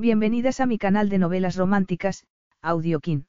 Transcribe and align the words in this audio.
Bienvenidas 0.00 0.60
a 0.60 0.66
mi 0.66 0.78
canal 0.78 1.08
de 1.08 1.18
novelas 1.18 1.56
románticas, 1.56 2.24
Audiokin. 2.62 3.26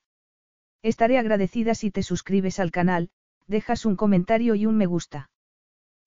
Estaré 0.83 1.17
agradecida 1.17 1.73
si 1.73 1.89
te 1.89 2.03
suscribes 2.03 2.59
al 2.59 2.69
canal, 2.69 3.09
dejas 3.47 3.87
un 3.87 3.95
comentario 3.95 4.53
y 4.53 4.67
un 4.67 4.77
me 4.77 4.85
gusta. 4.85 5.31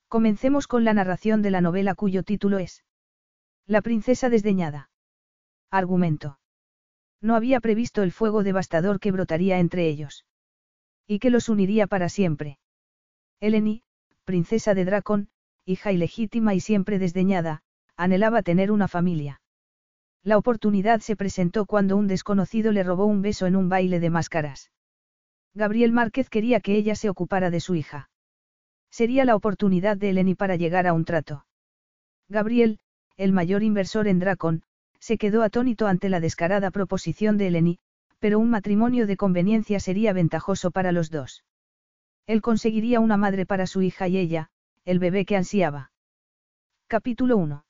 Comencemos 0.07 0.69
con 0.69 0.85
la 0.85 0.95
narración 0.95 1.43
de 1.43 1.51
la 1.51 1.61
novela 1.61 1.97
cuyo 1.97 2.23
título 2.23 2.61
es 2.61 2.85
La 3.67 3.83
princesa 3.83 4.31
desdeñada. 4.31 4.89
Argumento. 5.69 6.39
No 7.21 7.35
había 7.35 7.59
previsto 7.59 8.05
el 8.05 8.13
fuego 8.13 8.45
devastador 8.45 9.01
que 9.01 9.11
brotaría 9.11 9.59
entre 9.59 9.89
ellos. 9.89 10.27
Y 11.09 11.19
que 11.19 11.31
los 11.31 11.49
uniría 11.49 11.89
para 11.89 12.09
siempre. 12.09 12.61
Eleni, 13.41 13.83
princesa 14.23 14.75
de 14.75 14.85
Dracon, 14.85 15.29
hija 15.65 15.91
ilegítima 15.91 16.55
y 16.55 16.61
siempre 16.61 17.01
desdeñada, 17.01 17.65
anhelaba 17.97 18.43
tener 18.43 18.71
una 18.71 18.87
familia. 18.87 19.42
La 20.25 20.39
oportunidad 20.39 21.01
se 21.01 21.17
presentó 21.17 21.67
cuando 21.67 21.97
un 21.97 22.07
desconocido 22.07 22.71
le 22.71 22.85
robó 22.85 23.07
un 23.07 23.23
beso 23.23 23.47
en 23.47 23.57
un 23.57 23.69
baile 23.69 23.99
de 23.99 24.11
máscaras. 24.11 24.71
Gabriel 25.55 25.93
Márquez 25.93 26.31
quería 26.31 26.61
que 26.61 26.77
ella 26.77 26.95
se 26.95 27.11
ocupara 27.11 27.51
de 27.51 27.61
su 27.61 27.75
hija. 27.75 28.09
Sería 28.91 29.25
la 29.25 29.35
oportunidad 29.35 29.97
de 29.97 30.11
Eleni 30.11 30.35
para 30.35 30.57
llegar 30.57 30.87
a 30.87 30.93
un 30.93 31.05
trato. 31.05 31.45
Gabriel, 32.29 32.79
el 33.17 33.33
mayor 33.33 33.63
inversor 33.63 34.07
en 34.07 34.21
Dracon, 34.21 34.63
se 35.01 35.19
quedó 35.19 35.43
atónito 35.43 35.89
ante 35.89 36.09
la 36.09 36.21
descarada 36.21 36.71
proposición 36.71 37.37
de 37.37 37.49
Eleni, 37.49 37.79
pero 38.21 38.39
un 38.39 38.51
matrimonio 38.51 39.09
de 39.09 39.17
conveniencia 39.17 39.81
sería 39.81 40.13
ventajoso 40.13 40.71
para 40.71 40.93
los 40.93 41.11
dos. 41.11 41.45
Él 42.27 42.41
conseguiría 42.41 43.01
una 43.01 43.17
madre 43.17 43.45
para 43.45 43.67
su 43.67 43.83
hija 43.83 44.07
y 44.07 44.17
ella, 44.17 44.51
el 44.85 45.01
bebé 45.01 45.25
que 45.25 45.37
ansiaba. 45.37 45.91
Capítulo 46.87 47.37
1. 47.37 47.65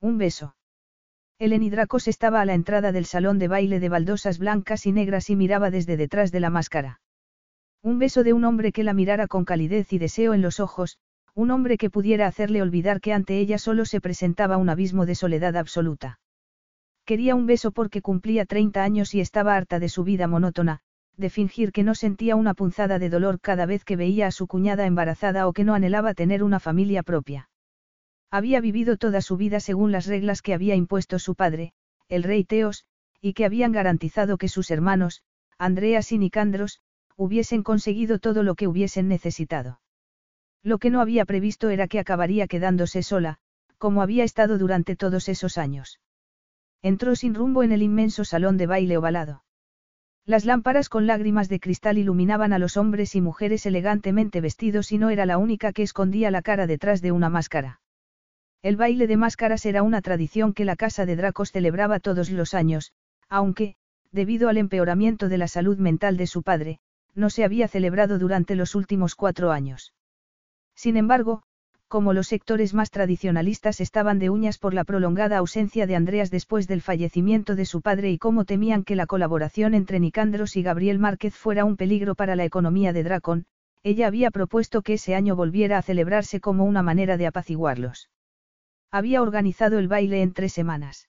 Un 0.00 0.18
beso. 0.18 0.54
Eleni 1.40 1.68
Dracos 1.68 2.06
estaba 2.06 2.40
a 2.40 2.44
la 2.44 2.54
entrada 2.54 2.92
del 2.92 3.06
salón 3.06 3.40
de 3.40 3.48
baile 3.48 3.80
de 3.80 3.88
baldosas 3.88 4.38
blancas 4.38 4.86
y 4.86 4.92
negras 4.92 5.30
y 5.30 5.36
miraba 5.36 5.70
desde 5.70 5.96
detrás 5.96 6.30
de 6.30 6.38
la 6.38 6.48
máscara. 6.48 7.00
Un 7.82 7.98
beso 7.98 8.22
de 8.22 8.32
un 8.32 8.44
hombre 8.44 8.70
que 8.70 8.84
la 8.84 8.94
mirara 8.94 9.26
con 9.26 9.44
calidez 9.44 9.92
y 9.92 9.98
deseo 9.98 10.32
en 10.32 10.42
los 10.42 10.60
ojos, 10.60 10.98
un 11.34 11.50
hombre 11.50 11.76
que 11.76 11.90
pudiera 11.90 12.28
hacerle 12.28 12.62
olvidar 12.62 13.00
que 13.00 13.12
ante 13.12 13.38
ella 13.38 13.58
solo 13.58 13.84
se 13.84 14.00
presentaba 14.00 14.58
un 14.58 14.68
abismo 14.68 15.06
de 15.06 15.16
soledad 15.16 15.56
absoluta. 15.56 16.20
Quería 17.04 17.34
un 17.34 17.46
beso 17.46 17.72
porque 17.72 18.00
cumplía 18.00 18.46
30 18.46 18.84
años 18.84 19.12
y 19.14 19.20
estaba 19.20 19.56
harta 19.56 19.80
de 19.80 19.88
su 19.88 20.04
vida 20.04 20.28
monótona, 20.28 20.80
de 21.16 21.30
fingir 21.30 21.72
que 21.72 21.82
no 21.82 21.96
sentía 21.96 22.36
una 22.36 22.54
punzada 22.54 23.00
de 23.00 23.10
dolor 23.10 23.40
cada 23.40 23.66
vez 23.66 23.84
que 23.84 23.96
veía 23.96 24.28
a 24.28 24.30
su 24.30 24.46
cuñada 24.46 24.86
embarazada 24.86 25.48
o 25.48 25.52
que 25.52 25.64
no 25.64 25.74
anhelaba 25.74 26.14
tener 26.14 26.44
una 26.44 26.60
familia 26.60 27.02
propia. 27.02 27.48
Había 28.34 28.60
vivido 28.60 28.96
toda 28.96 29.20
su 29.20 29.36
vida 29.36 29.60
según 29.60 29.92
las 29.92 30.06
reglas 30.06 30.42
que 30.42 30.54
había 30.54 30.74
impuesto 30.74 31.20
su 31.20 31.36
padre, 31.36 31.72
el 32.08 32.24
rey 32.24 32.42
Teos, 32.42 32.84
y 33.20 33.32
que 33.32 33.44
habían 33.44 33.70
garantizado 33.70 34.38
que 34.38 34.48
sus 34.48 34.72
hermanos, 34.72 35.22
Andreas 35.56 36.10
y 36.10 36.18
Nicandros, 36.18 36.80
hubiesen 37.14 37.62
conseguido 37.62 38.18
todo 38.18 38.42
lo 38.42 38.56
que 38.56 38.66
hubiesen 38.66 39.06
necesitado. 39.06 39.80
Lo 40.64 40.78
que 40.78 40.90
no 40.90 41.00
había 41.00 41.24
previsto 41.26 41.68
era 41.68 41.86
que 41.86 42.00
acabaría 42.00 42.48
quedándose 42.48 43.04
sola, 43.04 43.38
como 43.78 44.02
había 44.02 44.24
estado 44.24 44.58
durante 44.58 44.96
todos 44.96 45.28
esos 45.28 45.56
años. 45.56 46.00
Entró 46.82 47.14
sin 47.14 47.36
rumbo 47.36 47.62
en 47.62 47.70
el 47.70 47.82
inmenso 47.82 48.24
salón 48.24 48.56
de 48.56 48.66
baile 48.66 48.96
ovalado. 48.96 49.44
Las 50.26 50.44
lámparas 50.44 50.88
con 50.88 51.06
lágrimas 51.06 51.48
de 51.48 51.60
cristal 51.60 51.98
iluminaban 51.98 52.52
a 52.52 52.58
los 52.58 52.76
hombres 52.76 53.14
y 53.14 53.20
mujeres 53.20 53.64
elegantemente 53.64 54.40
vestidos 54.40 54.90
y 54.90 54.98
no 54.98 55.10
era 55.10 55.24
la 55.24 55.38
única 55.38 55.72
que 55.72 55.84
escondía 55.84 56.32
la 56.32 56.42
cara 56.42 56.66
detrás 56.66 57.00
de 57.00 57.12
una 57.12 57.28
máscara. 57.28 57.78
El 58.64 58.78
baile 58.78 59.06
de 59.06 59.18
máscaras 59.18 59.66
era 59.66 59.82
una 59.82 60.00
tradición 60.00 60.54
que 60.54 60.64
la 60.64 60.74
casa 60.74 61.04
de 61.04 61.16
Dracos 61.16 61.52
celebraba 61.52 62.00
todos 62.00 62.30
los 62.30 62.54
años, 62.54 62.94
aunque, 63.28 63.76
debido 64.10 64.48
al 64.48 64.56
empeoramiento 64.56 65.28
de 65.28 65.36
la 65.36 65.48
salud 65.48 65.76
mental 65.76 66.16
de 66.16 66.26
su 66.26 66.42
padre, 66.42 66.78
no 67.14 67.28
se 67.28 67.44
había 67.44 67.68
celebrado 67.68 68.18
durante 68.18 68.54
los 68.54 68.74
últimos 68.74 69.16
cuatro 69.16 69.52
años. 69.52 69.92
Sin 70.74 70.96
embargo, 70.96 71.42
como 71.88 72.14
los 72.14 72.28
sectores 72.28 72.72
más 72.72 72.90
tradicionalistas 72.90 73.82
estaban 73.82 74.18
de 74.18 74.30
uñas 74.30 74.56
por 74.56 74.72
la 74.72 74.84
prolongada 74.84 75.36
ausencia 75.36 75.86
de 75.86 75.96
Andreas 75.96 76.30
después 76.30 76.66
del 76.66 76.80
fallecimiento 76.80 77.56
de 77.56 77.66
su 77.66 77.82
padre 77.82 78.12
y 78.12 78.16
cómo 78.16 78.46
temían 78.46 78.82
que 78.82 78.96
la 78.96 79.04
colaboración 79.04 79.74
entre 79.74 80.00
Nicandros 80.00 80.56
y 80.56 80.62
Gabriel 80.62 80.98
Márquez 80.98 81.34
fuera 81.34 81.66
un 81.66 81.76
peligro 81.76 82.14
para 82.14 82.34
la 82.34 82.46
economía 82.46 82.94
de 82.94 83.02
Dracon, 83.02 83.44
ella 83.82 84.06
había 84.06 84.30
propuesto 84.30 84.80
que 84.80 84.94
ese 84.94 85.14
año 85.14 85.36
volviera 85.36 85.76
a 85.76 85.82
celebrarse 85.82 86.40
como 86.40 86.64
una 86.64 86.82
manera 86.82 87.18
de 87.18 87.26
apaciguarlos. 87.26 88.08
Había 88.94 89.22
organizado 89.22 89.80
el 89.80 89.88
baile 89.88 90.22
en 90.22 90.32
tres 90.32 90.52
semanas. 90.52 91.08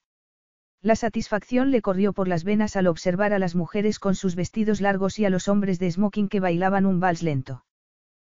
La 0.81 0.96
satisfacción 0.96 1.69
le 1.69 1.84
corrió 1.84 2.13
por 2.13 2.28
las 2.28 2.44
venas 2.44 2.75
al 2.78 2.88
observar 2.88 3.31
a 3.31 3.38
las 3.38 3.53
mujeres 3.53 4.00
con 4.00 4.16
sus 4.16 4.34
vestidos 4.34 4.81
largos 4.81 5.19
y 5.19 5.25
a 5.25 5.29
los 5.29 5.47
hombres 5.47 5.78
de 5.78 5.91
smoking 5.91 6.28
que 6.28 6.40
bailaban 6.40 6.88
un 6.88 7.00
vals 7.00 7.22
lento. 7.22 7.63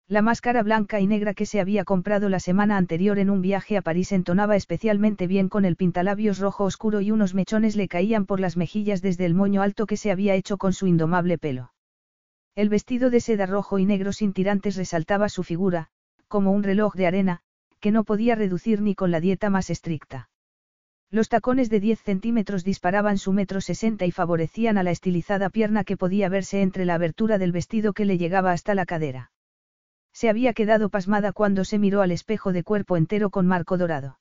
La 0.09 0.21
máscara 0.21 0.65
blanca 0.65 0.99
y 0.99 1.07
negra 1.07 1.33
que 1.33 1.47
se 1.47 1.61
había 1.61 1.85
comprado 1.85 2.29
la 2.29 2.41
semana 2.41 2.77
anterior 2.77 3.21
en 3.21 3.31
un 3.31 3.41
viaje 3.41 3.77
a 3.77 3.83
París 3.83 4.11
entonaba 4.11 4.57
especialmente 4.57 5.29
bien 5.29 5.49
con 5.49 5.65
el 5.65 5.77
pintalabios 5.77 6.41
rojo 6.41 6.65
oscuro 6.65 7.01
y 7.01 7.13
unos 7.13 7.33
mechones 7.33 7.77
le 7.77 7.87
caían 7.87 8.27
por 8.27 8.41
las 8.41 8.57
mejillas 8.57 9.01
desde 9.01 9.27
el 9.27 9.35
moño 9.35 9.63
alto 9.63 9.87
que 9.87 9.97
se 9.97 10.11
había 10.11 10.35
hecho 10.35 10.59
con 10.59 10.73
su 10.73 10.89
indomable 10.89 11.39
pelo. 11.39 11.73
El 12.57 12.69
vestido 12.69 13.11
de 13.11 13.21
seda 13.21 13.47
rojo 13.47 13.79
y 13.79 13.85
negro 13.85 14.13
sin 14.13 14.33
tirantes 14.33 14.75
resaltaba 14.75 15.29
su 15.29 15.45
figura, 15.45 15.87
como 16.27 16.51
un 16.51 16.65
reloj 16.65 16.97
de 16.97 17.07
arena, 17.07 17.43
que 17.87 17.93
no 17.93 18.03
podía 18.03 18.35
reducir 18.35 18.81
ni 18.81 18.97
con 18.97 19.13
la 19.13 19.21
dieta 19.21 19.49
más 19.49 19.71
estricta. 19.71 20.29
Los 21.09 21.29
tacones 21.29 21.71
de 21.71 21.79
10 21.79 22.01
centímetros 22.01 22.65
disparaban 22.65 23.17
su 23.17 23.33
metro 23.33 23.61
sesenta 23.61 24.07
y 24.07 24.11
favorecían 24.11 24.77
a 24.77 24.83
la 24.83 24.91
estilizada 24.91 25.51
pierna 25.51 25.85
que 25.85 25.97
podía 25.97 26.29
verse 26.29 26.63
entre 26.63 26.85
la 26.85 26.95
abertura 26.95 27.39
del 27.39 27.53
vestido 27.53 27.93
que 27.93 28.05
le 28.05 28.19
llegaba 28.19 28.51
hasta 28.51 28.75
la 28.75 28.87
cadera. 28.87 29.31
Se 30.13 30.29
había 30.29 30.53
quedado 30.53 30.89
pasmada 30.89 31.31
cuando 31.33 31.65
se 31.65 31.79
miró 31.79 32.03
al 32.03 32.11
espejo 32.11 32.53
de 32.53 32.65
cuerpo 32.65 32.97
entero 32.97 33.31
con 33.31 33.47
marco 33.47 33.79
dorado. 33.79 34.19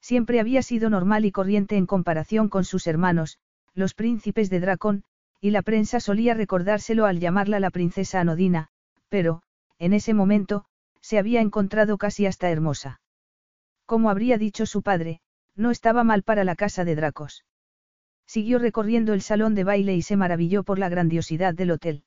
Siempre 0.00 0.38
había 0.38 0.62
sido 0.62 0.88
normal 0.88 1.24
y 1.24 1.32
corriente 1.32 1.76
en 1.76 1.86
comparación 1.86 2.48
con 2.48 2.64
sus 2.64 2.86
hermanos, 2.86 3.40
los 3.74 3.94
príncipes 3.94 4.48
de 4.48 4.60
Dracón, 4.60 5.02
y 5.40 5.50
la 5.50 5.62
prensa 5.62 5.98
solía 5.98 6.34
recordárselo 6.34 7.04
al 7.04 7.18
llamarla 7.18 7.58
la 7.58 7.70
princesa 7.70 8.20
anodina, 8.20 8.68
pero, 9.08 9.42
en 9.80 9.92
ese 9.92 10.14
momento, 10.14 10.66
se 11.06 11.20
había 11.20 11.40
encontrado 11.40 11.98
casi 11.98 12.26
hasta 12.26 12.50
hermosa. 12.50 13.00
Como 13.84 14.10
habría 14.10 14.38
dicho 14.38 14.66
su 14.66 14.82
padre, 14.82 15.20
no 15.54 15.70
estaba 15.70 16.02
mal 16.02 16.24
para 16.24 16.42
la 16.42 16.56
casa 16.56 16.84
de 16.84 16.96
Dracos. 16.96 17.44
Siguió 18.26 18.58
recorriendo 18.58 19.12
el 19.12 19.22
salón 19.22 19.54
de 19.54 19.62
baile 19.62 19.94
y 19.94 20.02
se 20.02 20.16
maravilló 20.16 20.64
por 20.64 20.80
la 20.80 20.88
grandiosidad 20.88 21.54
del 21.54 21.70
hotel. 21.70 22.02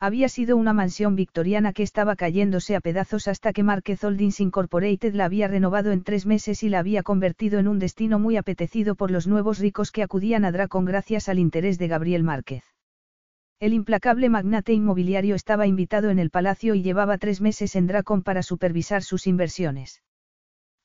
Había 0.00 0.28
sido 0.28 0.56
una 0.56 0.72
mansión 0.72 1.14
victoriana 1.14 1.72
que 1.72 1.84
estaba 1.84 2.16
cayéndose 2.16 2.74
a 2.74 2.80
pedazos 2.80 3.28
hasta 3.28 3.52
que 3.52 3.62
Márquez 3.62 4.02
Holdings 4.02 4.40
Incorporated 4.40 5.14
la 5.14 5.26
había 5.26 5.46
renovado 5.46 5.92
en 5.92 6.02
tres 6.02 6.26
meses 6.26 6.64
y 6.64 6.68
la 6.68 6.80
había 6.80 7.04
convertido 7.04 7.60
en 7.60 7.68
un 7.68 7.78
destino 7.78 8.18
muy 8.18 8.36
apetecido 8.36 8.96
por 8.96 9.12
los 9.12 9.28
nuevos 9.28 9.60
ricos 9.60 9.92
que 9.92 10.02
acudían 10.02 10.44
a 10.44 10.50
Dracon 10.50 10.84
gracias 10.84 11.28
al 11.28 11.38
interés 11.38 11.78
de 11.78 11.86
Gabriel 11.86 12.24
Márquez. 12.24 12.64
El 13.60 13.72
implacable 13.72 14.28
magnate 14.28 14.72
inmobiliario 14.72 15.34
estaba 15.34 15.66
invitado 15.66 16.10
en 16.10 16.20
el 16.20 16.30
palacio 16.30 16.76
y 16.76 16.82
llevaba 16.82 17.18
tres 17.18 17.40
meses 17.40 17.74
en 17.74 17.88
Dracon 17.88 18.22
para 18.22 18.44
supervisar 18.44 19.02
sus 19.02 19.26
inversiones. 19.26 20.00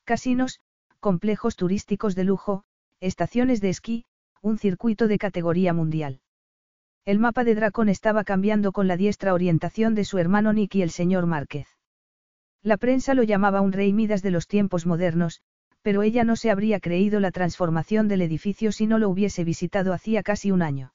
Casinos, 0.06 0.60
complejos 1.00 1.56
turísticos 1.56 2.16
de 2.16 2.24
lujo, 2.24 2.64
estaciones 3.00 3.62
de 3.62 3.70
esquí, 3.70 4.06
un 4.42 4.58
circuito 4.58 5.08
de 5.08 5.20
categoría 5.20 5.72
mundial. 5.72 6.22
El 7.06 7.20
mapa 7.20 7.44
de 7.44 7.54
Dracón 7.54 7.90
estaba 7.90 8.24
cambiando 8.24 8.72
con 8.72 8.88
la 8.88 8.98
diestra 8.98 9.36
orientación 9.36 9.94
de 9.94 10.06
su 10.06 10.18
hermano 10.18 10.52
Nick 10.52 10.74
y 10.74 10.81
el 10.81 10.90
señor 10.90 11.28
Márquez. 11.28 11.68
La 12.64 12.78
prensa 12.78 13.14
lo 13.14 13.22
llamaba 13.22 13.62
un 13.62 13.72
rey 13.72 13.94
Midas 13.94 14.24
de 14.24 14.31
los 14.31 14.48
tiempos 14.48 14.88
modernos, 14.88 15.42
pero 15.84 16.02
ella 16.02 16.24
no 16.24 16.36
se 16.38 16.50
habría 16.50 16.80
creído 16.80 17.20
la 17.20 17.31
transformación 17.31 18.08
del 18.08 18.22
edificio 18.22 18.72
si 18.72 18.88
no 18.88 18.98
lo 18.98 19.10
hubiese 19.10 19.44
visitado 19.44 19.94
hacía 19.94 20.24
casi 20.24 20.50
un 20.50 20.64
año. 20.64 20.93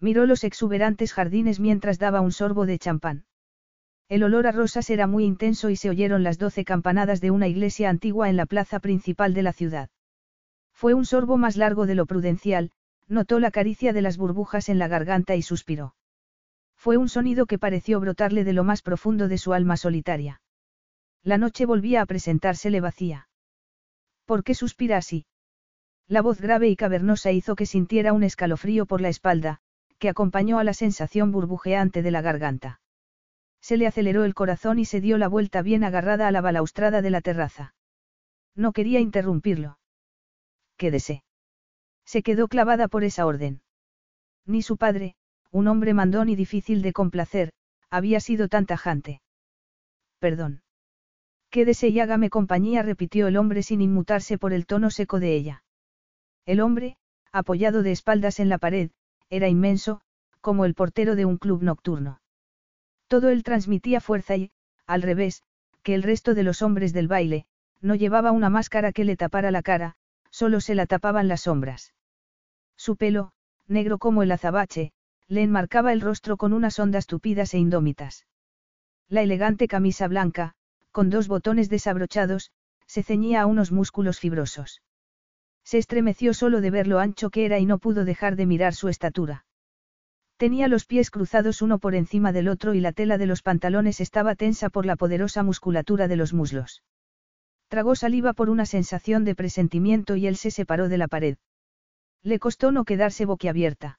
Miró 0.00 0.26
los 0.26 0.44
exuberantes 0.44 1.12
jardines 1.12 1.60
mientras 1.60 1.98
daba 1.98 2.20
un 2.20 2.32
sorbo 2.32 2.66
de 2.66 2.78
champán. 2.78 3.24
El 4.08 4.22
olor 4.22 4.46
a 4.46 4.52
rosas 4.52 4.88
era 4.90 5.06
muy 5.06 5.24
intenso 5.24 5.68
y 5.70 5.76
se 5.76 5.90
oyeron 5.90 6.22
las 6.22 6.38
doce 6.38 6.64
campanadas 6.64 7.20
de 7.20 7.30
una 7.30 7.48
iglesia 7.48 7.90
antigua 7.90 8.28
en 8.28 8.36
la 8.36 8.46
plaza 8.46 8.78
principal 8.78 9.34
de 9.34 9.42
la 9.42 9.52
ciudad. 9.52 9.88
Fue 10.72 10.94
un 10.94 11.06
sorbo 11.06 11.38
más 11.38 11.56
largo 11.56 11.86
de 11.86 11.94
lo 11.94 12.06
prudencial, 12.06 12.70
notó 13.08 13.40
la 13.40 13.50
caricia 13.50 13.92
de 13.92 14.02
las 14.02 14.16
burbujas 14.16 14.68
en 14.68 14.78
la 14.78 14.88
garganta 14.88 15.34
y 15.34 15.42
suspiró. 15.42 15.94
Fue 16.76 16.98
un 16.98 17.08
sonido 17.08 17.46
que 17.46 17.58
pareció 17.58 17.98
brotarle 17.98 18.44
de 18.44 18.52
lo 18.52 18.62
más 18.62 18.82
profundo 18.82 19.26
de 19.26 19.38
su 19.38 19.54
alma 19.54 19.76
solitaria. 19.76 20.40
La 21.22 21.38
noche 21.38 21.66
volvía 21.66 22.02
a 22.02 22.06
presentársele 22.06 22.80
vacía. 22.80 23.28
¿Por 24.26 24.44
qué 24.44 24.54
suspira 24.54 24.98
así? 24.98 25.26
La 26.06 26.22
voz 26.22 26.40
grave 26.40 26.68
y 26.68 26.76
cavernosa 26.76 27.32
hizo 27.32 27.56
que 27.56 27.66
sintiera 27.66 28.12
un 28.12 28.22
escalofrío 28.22 28.86
por 28.86 29.00
la 29.00 29.08
espalda, 29.08 29.60
que 29.98 30.08
acompañó 30.08 30.58
a 30.58 30.64
la 30.64 30.74
sensación 30.74 31.32
burbujeante 31.32 32.02
de 32.02 32.10
la 32.10 32.20
garganta. 32.20 32.80
Se 33.60 33.76
le 33.76 33.86
aceleró 33.86 34.24
el 34.24 34.34
corazón 34.34 34.78
y 34.78 34.84
se 34.84 35.00
dio 35.00 35.18
la 35.18 35.28
vuelta 35.28 35.62
bien 35.62 35.84
agarrada 35.84 36.28
a 36.28 36.30
la 36.30 36.40
balaustrada 36.40 37.02
de 37.02 37.10
la 37.10 37.20
terraza. 37.20 37.74
No 38.54 38.72
quería 38.72 39.00
interrumpirlo. 39.00 39.78
Quédese. 40.76 41.24
Se 42.04 42.22
quedó 42.22 42.48
clavada 42.48 42.88
por 42.88 43.04
esa 43.04 43.26
orden. 43.26 43.62
Ni 44.44 44.62
su 44.62 44.76
padre, 44.76 45.16
un 45.50 45.68
hombre 45.68 45.94
mandón 45.94 46.28
y 46.28 46.36
difícil 46.36 46.82
de 46.82 46.92
complacer, 46.92 47.52
había 47.90 48.20
sido 48.20 48.48
tan 48.48 48.66
tajante. 48.66 49.20
Perdón. 50.18 50.62
Quédese 51.50 51.88
y 51.88 52.00
hágame 52.00 52.30
compañía, 52.30 52.82
repitió 52.82 53.26
el 53.26 53.36
hombre 53.36 53.62
sin 53.62 53.80
inmutarse 53.80 54.38
por 54.38 54.52
el 54.52 54.66
tono 54.66 54.90
seco 54.90 55.20
de 55.20 55.34
ella. 55.34 55.64
El 56.44 56.60
hombre, 56.60 56.96
apoyado 57.32 57.82
de 57.82 57.92
espaldas 57.92 58.38
en 58.40 58.48
la 58.48 58.58
pared, 58.58 58.90
era 59.30 59.48
inmenso, 59.48 60.00
como 60.40 60.64
el 60.64 60.74
portero 60.74 61.16
de 61.16 61.24
un 61.24 61.38
club 61.38 61.62
nocturno. 61.62 62.20
Todo 63.08 63.28
él 63.30 63.42
transmitía 63.42 64.00
fuerza 64.00 64.36
y, 64.36 64.50
al 64.86 65.02
revés, 65.02 65.42
que 65.82 65.94
el 65.94 66.02
resto 66.02 66.34
de 66.34 66.42
los 66.42 66.62
hombres 66.62 66.92
del 66.92 67.08
baile, 67.08 67.46
no 67.80 67.94
llevaba 67.94 68.32
una 68.32 68.50
máscara 68.50 68.92
que 68.92 69.04
le 69.04 69.16
tapara 69.16 69.50
la 69.50 69.62
cara, 69.62 69.94
solo 70.30 70.60
se 70.60 70.74
la 70.74 70.86
tapaban 70.86 71.28
las 71.28 71.42
sombras. 71.42 71.94
Su 72.76 72.96
pelo, 72.96 73.32
negro 73.68 73.98
como 73.98 74.22
el 74.22 74.32
azabache, 74.32 74.92
le 75.28 75.42
enmarcaba 75.42 75.92
el 75.92 76.00
rostro 76.00 76.36
con 76.36 76.52
unas 76.52 76.78
ondas 76.78 77.06
tupidas 77.06 77.54
e 77.54 77.58
indómitas. 77.58 78.26
La 79.08 79.22
elegante 79.22 79.68
camisa 79.68 80.08
blanca, 80.08 80.54
con 80.92 81.10
dos 81.10 81.28
botones 81.28 81.68
desabrochados, 81.68 82.50
se 82.86 83.02
ceñía 83.02 83.42
a 83.42 83.46
unos 83.46 83.72
músculos 83.72 84.20
fibrosos. 84.20 84.82
Se 85.66 85.78
estremeció 85.78 86.32
solo 86.32 86.60
de 86.60 86.70
ver 86.70 86.86
lo 86.86 87.00
ancho 87.00 87.28
que 87.28 87.44
era 87.44 87.58
y 87.58 87.66
no 87.66 87.78
pudo 87.78 88.04
dejar 88.04 88.36
de 88.36 88.46
mirar 88.46 88.72
su 88.72 88.88
estatura. 88.88 89.44
Tenía 90.36 90.68
los 90.68 90.84
pies 90.84 91.10
cruzados 91.10 91.60
uno 91.60 91.80
por 91.80 91.96
encima 91.96 92.30
del 92.30 92.46
otro 92.46 92.72
y 92.74 92.80
la 92.80 92.92
tela 92.92 93.18
de 93.18 93.26
los 93.26 93.42
pantalones 93.42 94.00
estaba 94.00 94.36
tensa 94.36 94.70
por 94.70 94.86
la 94.86 94.94
poderosa 94.94 95.42
musculatura 95.42 96.06
de 96.06 96.14
los 96.14 96.32
muslos. 96.32 96.84
Tragó 97.66 97.96
saliva 97.96 98.32
por 98.32 98.48
una 98.48 98.64
sensación 98.64 99.24
de 99.24 99.34
presentimiento 99.34 100.14
y 100.14 100.28
él 100.28 100.36
se 100.36 100.52
separó 100.52 100.88
de 100.88 100.98
la 100.98 101.08
pared. 101.08 101.36
Le 102.22 102.38
costó 102.38 102.70
no 102.70 102.84
quedarse 102.84 103.24
boquiabierta. 103.24 103.98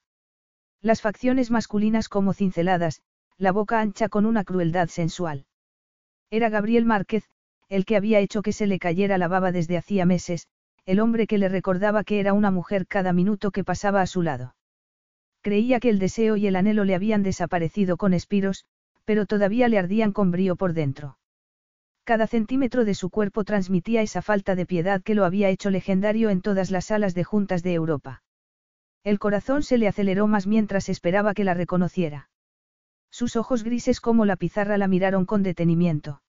Las 0.80 1.02
facciones 1.02 1.52
masculinas 1.52 2.08
como 2.08 2.34
cinceladas, 2.34 3.02
la 3.38 3.52
boca 3.52 3.82
ancha 3.82 4.08
con 4.08 4.26
una 4.26 4.46
crueldad 4.46 4.88
sensual. 4.88 5.46
Era 6.30 6.48
Gabriel 6.48 6.86
Márquez, 6.86 7.26
el 7.68 7.84
que 7.84 7.98
había 7.98 8.20
hecho 8.20 8.42
que 8.42 8.54
se 8.54 8.68
le 8.68 8.80
cayera 8.80 9.18
la 9.18 9.28
baba 9.28 9.52
desde 9.52 9.76
hacía 9.76 10.06
meses, 10.06 10.48
el 10.88 11.02
hombre 11.02 11.28
que 11.28 11.38
le 11.38 11.50
recordaba 11.50 12.06
que 12.06 12.22
era 12.22 12.32
una 12.32 12.50
mujer 12.50 12.88
cada 12.88 13.12
minuto 13.12 13.52
que 13.52 13.66
pasaba 13.66 14.02
a 14.02 14.08
su 14.08 14.22
lado. 14.22 14.56
Creía 15.42 15.82
que 15.82 15.90
el 15.90 16.00
deseo 16.00 16.38
y 16.38 16.48
el 16.48 16.56
anhelo 16.56 16.86
le 16.86 16.96
habían 16.96 17.24
desaparecido 17.24 17.98
con 17.98 18.14
espiros, 18.14 18.66
pero 19.04 19.26
todavía 19.26 19.68
le 19.68 19.78
ardían 19.78 20.14
con 20.14 20.32
brío 20.32 20.56
por 20.56 20.72
dentro. 20.72 21.20
Cada 22.06 22.26
centímetro 22.26 22.86
de 22.86 22.94
su 22.94 23.10
cuerpo 23.10 23.44
transmitía 23.44 24.02
esa 24.02 24.22
falta 24.22 24.56
de 24.56 24.66
piedad 24.66 25.04
que 25.04 25.14
lo 25.14 25.26
había 25.26 25.50
hecho 25.50 25.70
legendario 25.70 26.30
en 26.30 26.42
todas 26.42 26.72
las 26.72 26.86
salas 26.86 27.14
de 27.14 27.26
juntas 27.26 27.64
de 27.64 27.74
Europa. 27.74 28.24
El 29.04 29.20
corazón 29.20 29.64
se 29.64 29.78
le 29.78 29.90
aceleró 29.90 30.26
más 30.28 30.48
mientras 30.48 30.88
esperaba 30.88 31.34
que 31.34 31.44
la 31.44 31.54
reconociera. 31.54 32.30
Sus 33.12 33.36
ojos 33.36 33.66
grises 33.66 34.00
como 34.00 34.24
la 34.24 34.38
pizarra 34.38 34.78
la 34.78 34.88
miraron 34.88 35.26
con 35.26 35.44
detenimiento. 35.44 36.22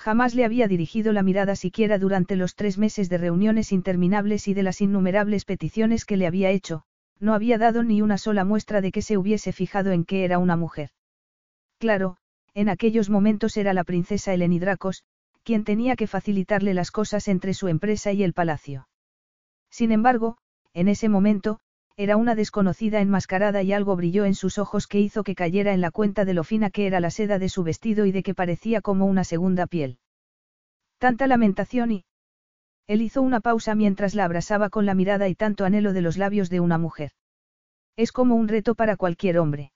Jamás 0.00 0.34
le 0.34 0.46
había 0.46 0.66
dirigido 0.66 1.12
la 1.12 1.22
mirada 1.22 1.54
siquiera 1.56 1.98
durante 1.98 2.34
los 2.34 2.54
tres 2.54 2.78
meses 2.78 3.10
de 3.10 3.18
reuniones 3.18 3.70
interminables 3.70 4.48
y 4.48 4.54
de 4.54 4.62
las 4.62 4.80
innumerables 4.80 5.44
peticiones 5.44 6.06
que 6.06 6.16
le 6.16 6.26
había 6.26 6.48
hecho, 6.48 6.84
no 7.18 7.34
había 7.34 7.58
dado 7.58 7.82
ni 7.82 8.00
una 8.00 8.16
sola 8.16 8.46
muestra 8.46 8.80
de 8.80 8.92
que 8.92 9.02
se 9.02 9.18
hubiese 9.18 9.52
fijado 9.52 9.92
en 9.92 10.06
que 10.06 10.24
era 10.24 10.38
una 10.38 10.56
mujer. 10.56 10.88
Claro, 11.78 12.16
en 12.54 12.70
aquellos 12.70 13.10
momentos 13.10 13.58
era 13.58 13.74
la 13.74 13.84
princesa 13.84 14.34
Dracos, 14.34 15.04
quien 15.42 15.64
tenía 15.64 15.96
que 15.96 16.06
facilitarle 16.06 16.72
las 16.72 16.90
cosas 16.90 17.28
entre 17.28 17.52
su 17.52 17.68
empresa 17.68 18.10
y 18.10 18.22
el 18.22 18.32
palacio. 18.32 18.88
Sin 19.68 19.92
embargo, 19.92 20.38
en 20.72 20.88
ese 20.88 21.10
momento, 21.10 21.60
era 22.00 22.16
una 22.16 22.34
desconocida 22.34 23.02
enmascarada 23.02 23.62
y 23.62 23.74
algo 23.74 23.94
brilló 23.94 24.24
en 24.24 24.34
sus 24.34 24.56
ojos 24.56 24.86
que 24.86 24.98
hizo 24.98 25.22
que 25.22 25.34
cayera 25.34 25.74
en 25.74 25.82
la 25.82 25.90
cuenta 25.90 26.24
de 26.24 26.32
lo 26.32 26.44
fina 26.44 26.70
que 26.70 26.86
era 26.86 26.98
la 26.98 27.10
seda 27.10 27.38
de 27.38 27.50
su 27.50 27.62
vestido 27.62 28.06
y 28.06 28.10
de 28.10 28.22
que 28.22 28.34
parecía 28.34 28.80
como 28.80 29.04
una 29.04 29.22
segunda 29.22 29.66
piel. 29.66 29.98
Tanta 30.96 31.26
lamentación 31.26 31.92
y... 31.92 32.04
Él 32.86 33.02
hizo 33.02 33.20
una 33.20 33.40
pausa 33.40 33.74
mientras 33.74 34.14
la 34.14 34.24
abrazaba 34.24 34.70
con 34.70 34.86
la 34.86 34.94
mirada 34.94 35.28
y 35.28 35.34
tanto 35.34 35.66
anhelo 35.66 35.92
de 35.92 36.00
los 36.00 36.16
labios 36.16 36.48
de 36.48 36.60
una 36.60 36.78
mujer. 36.78 37.10
Es 37.96 38.12
como 38.12 38.34
un 38.34 38.48
reto 38.48 38.74
para 38.74 38.96
cualquier 38.96 39.38
hombre. 39.38 39.70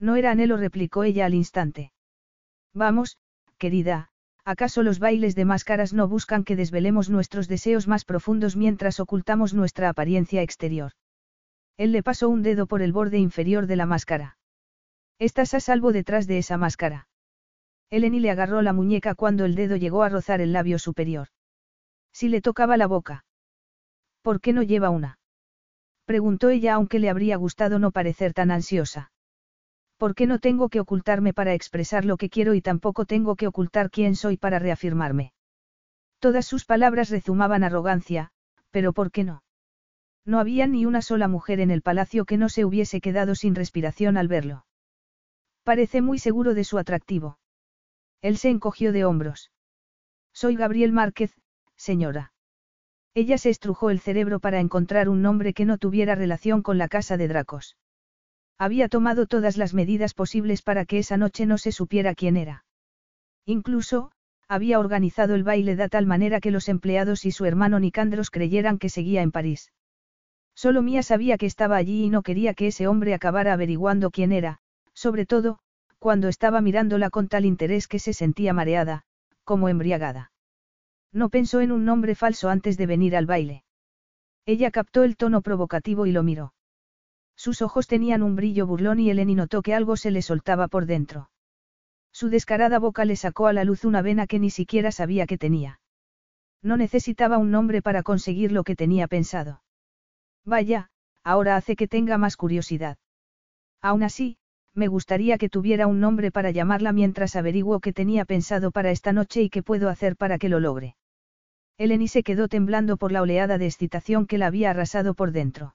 No 0.00 0.16
era 0.16 0.32
anhelo, 0.32 0.56
replicó 0.56 1.04
ella 1.04 1.26
al 1.26 1.34
instante. 1.34 1.92
Vamos, 2.74 3.18
querida, 3.56 4.08
¿acaso 4.44 4.82
los 4.82 4.98
bailes 4.98 5.36
de 5.36 5.44
máscaras 5.44 5.92
no 5.92 6.08
buscan 6.08 6.42
que 6.42 6.56
desvelemos 6.56 7.08
nuestros 7.08 7.46
deseos 7.46 7.86
más 7.86 8.04
profundos 8.04 8.56
mientras 8.56 8.98
ocultamos 8.98 9.54
nuestra 9.54 9.88
apariencia 9.88 10.42
exterior? 10.42 10.90
Él 11.76 11.92
le 11.92 12.02
pasó 12.02 12.28
un 12.28 12.42
dedo 12.42 12.66
por 12.66 12.80
el 12.82 12.92
borde 12.92 13.18
inferior 13.18 13.66
de 13.66 13.76
la 13.76 13.86
máscara. 13.86 14.38
Estás 15.18 15.54
a 15.54 15.60
salvo 15.60 15.92
detrás 15.92 16.26
de 16.26 16.38
esa 16.38 16.56
máscara. 16.56 17.08
Eleni 17.90 18.20
le 18.20 18.30
agarró 18.30 18.62
la 18.62 18.72
muñeca 18.72 19.14
cuando 19.14 19.44
el 19.44 19.54
dedo 19.54 19.76
llegó 19.76 20.02
a 20.02 20.08
rozar 20.08 20.40
el 20.40 20.52
labio 20.52 20.78
superior. 20.78 21.28
Si 22.12 22.28
le 22.28 22.40
tocaba 22.40 22.76
la 22.76 22.86
boca. 22.86 23.24
¿Por 24.22 24.40
qué 24.40 24.52
no 24.52 24.62
lleva 24.62 24.90
una? 24.90 25.18
Preguntó 26.04 26.50
ella 26.50 26.74
aunque 26.74 26.98
le 26.98 27.10
habría 27.10 27.36
gustado 27.36 27.78
no 27.78 27.90
parecer 27.90 28.32
tan 28.32 28.50
ansiosa. 28.50 29.12
¿Por 29.96 30.14
qué 30.14 30.26
no 30.26 30.38
tengo 30.38 30.68
que 30.68 30.80
ocultarme 30.80 31.32
para 31.32 31.54
expresar 31.54 32.04
lo 32.04 32.16
que 32.16 32.28
quiero 32.28 32.54
y 32.54 32.60
tampoco 32.60 33.06
tengo 33.06 33.36
que 33.36 33.46
ocultar 33.46 33.90
quién 33.90 34.14
soy 34.14 34.36
para 34.36 34.58
reafirmarme? 34.58 35.32
Todas 36.18 36.46
sus 36.46 36.64
palabras 36.64 37.10
rezumaban 37.10 37.64
arrogancia, 37.64 38.30
pero 38.70 38.92
¿por 38.92 39.10
qué 39.10 39.24
no? 39.24 39.42
No 40.26 40.40
había 40.40 40.66
ni 40.66 40.84
una 40.84 41.02
sola 41.02 41.28
mujer 41.28 41.60
en 41.60 41.70
el 41.70 41.82
palacio 41.82 42.24
que 42.24 42.36
no 42.36 42.48
se 42.48 42.64
hubiese 42.64 43.00
quedado 43.00 43.36
sin 43.36 43.54
respiración 43.54 44.16
al 44.16 44.26
verlo. 44.26 44.66
Parece 45.62 46.02
muy 46.02 46.18
seguro 46.18 46.52
de 46.52 46.64
su 46.64 46.78
atractivo. 46.78 47.38
Él 48.22 48.36
se 48.36 48.50
encogió 48.50 48.92
de 48.92 49.04
hombros. 49.04 49.52
Soy 50.32 50.56
Gabriel 50.56 50.90
Márquez, 50.90 51.32
señora. 51.76 52.32
Ella 53.14 53.38
se 53.38 53.50
estrujó 53.50 53.90
el 53.90 54.00
cerebro 54.00 54.40
para 54.40 54.58
encontrar 54.58 55.08
un 55.08 55.22
nombre 55.22 55.54
que 55.54 55.64
no 55.64 55.78
tuviera 55.78 56.16
relación 56.16 56.60
con 56.60 56.76
la 56.76 56.88
casa 56.88 57.16
de 57.16 57.28
Dracos. 57.28 57.76
Había 58.58 58.88
tomado 58.88 59.26
todas 59.26 59.56
las 59.56 59.74
medidas 59.74 60.12
posibles 60.12 60.60
para 60.60 60.86
que 60.86 60.98
esa 60.98 61.16
noche 61.16 61.46
no 61.46 61.56
se 61.56 61.70
supiera 61.70 62.16
quién 62.16 62.36
era. 62.36 62.64
Incluso, 63.44 64.10
había 64.48 64.80
organizado 64.80 65.36
el 65.36 65.44
baile 65.44 65.76
de 65.76 65.88
tal 65.88 66.06
manera 66.06 66.40
que 66.40 66.50
los 66.50 66.68
empleados 66.68 67.24
y 67.24 67.30
su 67.30 67.44
hermano 67.44 67.78
Nicandros 67.78 68.30
creyeran 68.30 68.78
que 68.78 68.88
seguía 68.88 69.22
en 69.22 69.30
París. 69.30 69.72
Solo 70.56 70.80
Mía 70.80 71.02
sabía 71.02 71.36
que 71.36 71.44
estaba 71.44 71.76
allí 71.76 72.04
y 72.04 72.08
no 72.08 72.22
quería 72.22 72.54
que 72.54 72.68
ese 72.68 72.88
hombre 72.88 73.12
acabara 73.12 73.52
averiguando 73.52 74.10
quién 74.10 74.32
era, 74.32 74.58
sobre 74.94 75.26
todo, 75.26 75.58
cuando 75.98 76.28
estaba 76.28 76.62
mirándola 76.62 77.10
con 77.10 77.28
tal 77.28 77.44
interés 77.44 77.86
que 77.86 77.98
se 77.98 78.14
sentía 78.14 78.54
mareada, 78.54 79.02
como 79.44 79.68
embriagada. 79.68 80.32
No 81.12 81.28
pensó 81.28 81.60
en 81.60 81.72
un 81.72 81.84
nombre 81.84 82.14
falso 82.14 82.48
antes 82.48 82.78
de 82.78 82.86
venir 82.86 83.16
al 83.16 83.26
baile. 83.26 83.64
Ella 84.46 84.70
captó 84.70 85.04
el 85.04 85.18
tono 85.18 85.42
provocativo 85.42 86.06
y 86.06 86.12
lo 86.12 86.22
miró. 86.22 86.54
Sus 87.36 87.60
ojos 87.60 87.86
tenían 87.86 88.22
un 88.22 88.34
brillo 88.34 88.66
burlón 88.66 88.98
y 88.98 89.10
Eleni 89.10 89.34
notó 89.34 89.60
que 89.60 89.74
algo 89.74 89.98
se 89.98 90.10
le 90.10 90.22
soltaba 90.22 90.68
por 90.68 90.86
dentro. 90.86 91.28
Su 92.12 92.30
descarada 92.30 92.78
boca 92.78 93.04
le 93.04 93.16
sacó 93.16 93.46
a 93.46 93.52
la 93.52 93.64
luz 93.64 93.84
una 93.84 94.00
vena 94.00 94.26
que 94.26 94.38
ni 94.38 94.48
siquiera 94.48 94.90
sabía 94.90 95.26
que 95.26 95.36
tenía. 95.36 95.80
No 96.62 96.78
necesitaba 96.78 97.36
un 97.36 97.50
nombre 97.50 97.82
para 97.82 98.02
conseguir 98.02 98.52
lo 98.52 98.64
que 98.64 98.74
tenía 98.74 99.06
pensado. 99.06 99.60
Vaya, 100.46 100.88
ahora 101.24 101.56
hace 101.56 101.74
que 101.74 101.88
tenga 101.88 102.18
más 102.18 102.36
curiosidad. 102.36 102.96
Aún 103.82 104.04
así, 104.04 104.38
me 104.74 104.86
gustaría 104.86 105.38
que 105.38 105.48
tuviera 105.48 105.86
un 105.88 106.00
nombre 106.00 106.30
para 106.30 106.52
llamarla 106.52 106.92
mientras 106.92 107.34
averiguo 107.34 107.80
qué 107.80 107.92
tenía 107.92 108.24
pensado 108.24 108.70
para 108.70 108.90
esta 108.92 109.12
noche 109.12 109.42
y 109.42 109.50
qué 109.50 109.62
puedo 109.62 109.88
hacer 109.88 110.16
para 110.16 110.38
que 110.38 110.48
lo 110.48 110.60
logre. 110.60 110.96
Eleni 111.78 112.08
se 112.08 112.22
quedó 112.22 112.46
temblando 112.48 112.96
por 112.96 113.10
la 113.10 113.22
oleada 113.22 113.58
de 113.58 113.66
excitación 113.66 114.26
que 114.26 114.38
la 114.38 114.46
había 114.46 114.70
arrasado 114.70 115.14
por 115.14 115.32
dentro. 115.32 115.74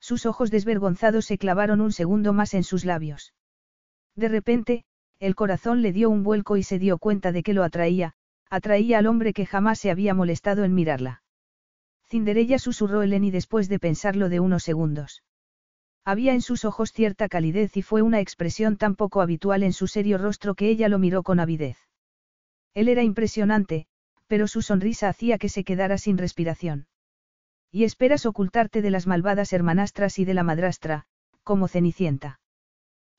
Sus 0.00 0.26
ojos 0.26 0.50
desvergonzados 0.50 1.24
se 1.24 1.38
clavaron 1.38 1.80
un 1.80 1.92
segundo 1.92 2.32
más 2.32 2.54
en 2.54 2.64
sus 2.64 2.84
labios. 2.84 3.34
De 4.14 4.28
repente, 4.28 4.84
el 5.18 5.34
corazón 5.34 5.82
le 5.82 5.92
dio 5.92 6.10
un 6.10 6.22
vuelco 6.22 6.56
y 6.56 6.62
se 6.62 6.78
dio 6.78 6.98
cuenta 6.98 7.32
de 7.32 7.42
que 7.42 7.54
lo 7.54 7.64
atraía, 7.64 8.14
atraía 8.50 8.98
al 8.98 9.06
hombre 9.06 9.32
que 9.32 9.46
jamás 9.46 9.78
se 9.78 9.90
había 9.90 10.14
molestado 10.14 10.64
en 10.64 10.74
mirarla. 10.74 11.22
Cinderella 12.08 12.58
susurró 12.58 13.02
Eleni 13.02 13.30
después 13.30 13.68
de 13.68 13.78
pensarlo 13.78 14.28
de 14.28 14.40
unos 14.40 14.62
segundos. 14.62 15.22
Había 16.04 16.32
en 16.32 16.40
sus 16.40 16.64
ojos 16.64 16.90
cierta 16.90 17.28
calidez 17.28 17.76
y 17.76 17.82
fue 17.82 18.00
una 18.00 18.20
expresión 18.20 18.78
tan 18.78 18.96
poco 18.96 19.20
habitual 19.20 19.62
en 19.62 19.74
su 19.74 19.86
serio 19.86 20.16
rostro 20.16 20.54
que 20.54 20.70
ella 20.70 20.88
lo 20.88 20.98
miró 20.98 21.22
con 21.22 21.38
avidez. 21.38 21.76
Él 22.72 22.88
era 22.88 23.02
impresionante, 23.02 23.86
pero 24.26 24.46
su 24.48 24.62
sonrisa 24.62 25.08
hacía 25.10 25.36
que 25.36 25.50
se 25.50 25.64
quedara 25.64 25.98
sin 25.98 26.16
respiración. 26.16 26.86
Y 27.70 27.84
esperas 27.84 28.24
ocultarte 28.24 28.80
de 28.80 28.90
las 28.90 29.06
malvadas 29.06 29.52
hermanastras 29.52 30.18
y 30.18 30.24
de 30.24 30.32
la 30.32 30.44
madrastra, 30.44 31.04
como 31.42 31.68
Cenicienta. 31.68 32.40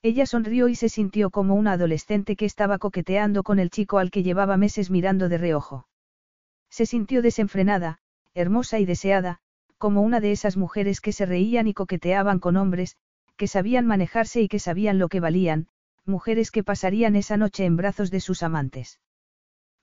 Ella 0.01 0.25
sonrió 0.25 0.67
y 0.67 0.75
se 0.75 0.89
sintió 0.89 1.29
como 1.29 1.53
una 1.53 1.73
adolescente 1.73 2.35
que 2.35 2.45
estaba 2.45 2.79
coqueteando 2.79 3.43
con 3.43 3.59
el 3.59 3.69
chico 3.69 3.99
al 3.99 4.09
que 4.09 4.23
llevaba 4.23 4.57
meses 4.57 4.89
mirando 4.89 5.29
de 5.29 5.37
reojo. 5.37 5.87
Se 6.71 6.85
sintió 6.85 7.21
desenfrenada, 7.21 7.99
hermosa 8.39 8.79
y 8.79 8.85
deseada, 8.85 9.39
como 9.77 10.01
una 10.01 10.19
de 10.19 10.31
esas 10.31 10.57
mujeres 10.57 11.01
que 11.01 11.11
se 11.11 11.25
reían 11.25 11.67
y 11.67 11.73
coqueteaban 11.73 12.39
con 12.39 12.57
hombres, 12.57 12.97
que 13.37 13.47
sabían 13.47 13.85
manejarse 13.85 14.41
y 14.41 14.47
que 14.47 14.59
sabían 14.59 14.99
lo 14.99 15.07
que 15.07 15.19
valían, 15.19 15.67
mujeres 16.05 16.51
que 16.51 16.63
pasarían 16.63 17.15
esa 17.15 17.37
noche 17.37 17.65
en 17.65 17.77
brazos 17.77 18.11
de 18.11 18.19
sus 18.19 18.43
amantes. 18.43 18.99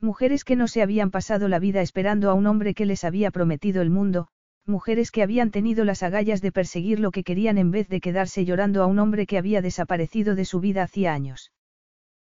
Mujeres 0.01 0.45
que 0.45 0.57
no 0.57 0.69
se 0.69 0.83
habían 0.83 1.11
pasado 1.11 1.49
la 1.49 1.59
vida 1.59 1.81
esperando 1.81 2.31
a 2.31 2.35
un 2.35 2.47
hombre 2.47 2.75
que 2.75 2.85
les 2.85 3.05
había 3.05 3.31
prometido 3.31 3.81
el 3.81 3.91
mundo, 3.91 4.29
mujeres 4.67 5.11
que 5.11 5.23
habían 5.23 5.51
tenido 5.51 5.85
las 5.85 6.03
agallas 6.03 6.43
de 6.43 6.53
perseguir 6.53 7.01
lo 7.01 7.13
que 7.13 7.25
querían 7.25 7.57
en 7.57 7.71
vez 7.71 7.89
de 7.89 8.01
quedarse 8.01 8.45
llorando 8.45 8.83
a 8.83 8.87
un 8.87 8.99
hombre 8.99 9.27
que 9.27 9.39
había 9.39 9.63
desaparecido 9.63 10.35
de 10.35 10.45
su 10.45 10.61
vida 10.61 10.83
hacía 10.83 11.15
años. 11.15 11.53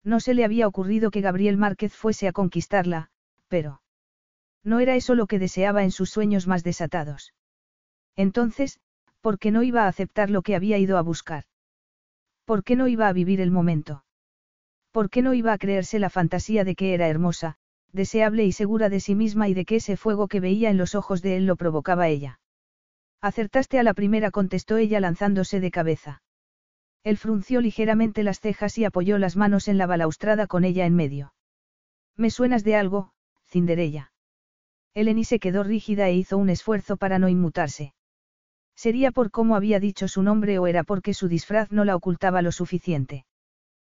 No 0.04 0.20
se 0.20 0.34
le 0.34 0.44
había 0.44 0.68
ocurrido 0.68 1.10
que 1.10 1.22
Gabriel 1.22 1.56
Márquez 1.56 1.94
fuese 1.94 2.28
a 2.28 2.32
conquistarla, 2.32 3.10
pero... 3.48 3.80
No 4.66 4.80
era 4.80 4.96
eso 4.96 5.14
lo 5.14 5.28
que 5.28 5.38
deseaba 5.38 5.84
en 5.84 5.92
sus 5.92 6.10
sueños 6.10 6.48
más 6.48 6.64
desatados. 6.64 7.32
Entonces, 8.16 8.80
¿por 9.20 9.38
qué 9.38 9.52
no 9.52 9.62
iba 9.62 9.84
a 9.84 9.88
aceptar 9.88 10.28
lo 10.28 10.42
que 10.42 10.56
había 10.56 10.76
ido 10.76 10.98
a 10.98 11.02
buscar? 11.02 11.44
¿Por 12.44 12.64
qué 12.64 12.74
no 12.74 12.88
iba 12.88 13.06
a 13.06 13.12
vivir 13.12 13.40
el 13.40 13.52
momento? 13.52 14.04
¿Por 14.90 15.08
qué 15.08 15.22
no 15.22 15.34
iba 15.34 15.52
a 15.52 15.58
creerse 15.58 16.00
la 16.00 16.10
fantasía 16.10 16.64
de 16.64 16.74
que 16.74 16.94
era 16.94 17.06
hermosa, 17.06 17.58
deseable 17.92 18.44
y 18.44 18.50
segura 18.50 18.88
de 18.88 18.98
sí 18.98 19.14
misma 19.14 19.48
y 19.48 19.54
de 19.54 19.64
que 19.66 19.76
ese 19.76 19.96
fuego 19.96 20.26
que 20.26 20.40
veía 20.40 20.68
en 20.68 20.78
los 20.78 20.96
ojos 20.96 21.22
de 21.22 21.36
él 21.36 21.46
lo 21.46 21.54
provocaba 21.54 22.08
ella. 22.08 22.40
Acertaste 23.20 23.78
a 23.78 23.84
la 23.84 23.94
primera, 23.94 24.32
contestó 24.32 24.78
ella 24.78 24.98
lanzándose 24.98 25.60
de 25.60 25.70
cabeza. 25.70 26.22
Él 27.04 27.18
frunció 27.18 27.60
ligeramente 27.60 28.24
las 28.24 28.40
cejas 28.40 28.78
y 28.78 28.84
apoyó 28.84 29.16
las 29.18 29.36
manos 29.36 29.68
en 29.68 29.78
la 29.78 29.86
balaustrada 29.86 30.48
con 30.48 30.64
ella 30.64 30.86
en 30.86 30.96
medio. 30.96 31.34
Me 32.16 32.30
suenas 32.30 32.64
de 32.64 32.74
algo, 32.74 33.12
Cinderella. 33.46 34.10
Eleni 34.96 35.24
se 35.24 35.38
quedó 35.38 35.62
rígida 35.62 36.08
e 36.08 36.14
hizo 36.14 36.38
un 36.38 36.48
esfuerzo 36.48 36.96
para 36.96 37.18
no 37.18 37.28
inmutarse. 37.28 37.92
Sería 38.74 39.12
por 39.12 39.30
cómo 39.30 39.54
había 39.54 39.78
dicho 39.78 40.08
su 40.08 40.22
nombre 40.22 40.58
o 40.58 40.66
era 40.66 40.84
porque 40.84 41.12
su 41.12 41.28
disfraz 41.28 41.70
no 41.70 41.84
la 41.84 41.94
ocultaba 41.94 42.40
lo 42.40 42.50
suficiente. 42.50 43.26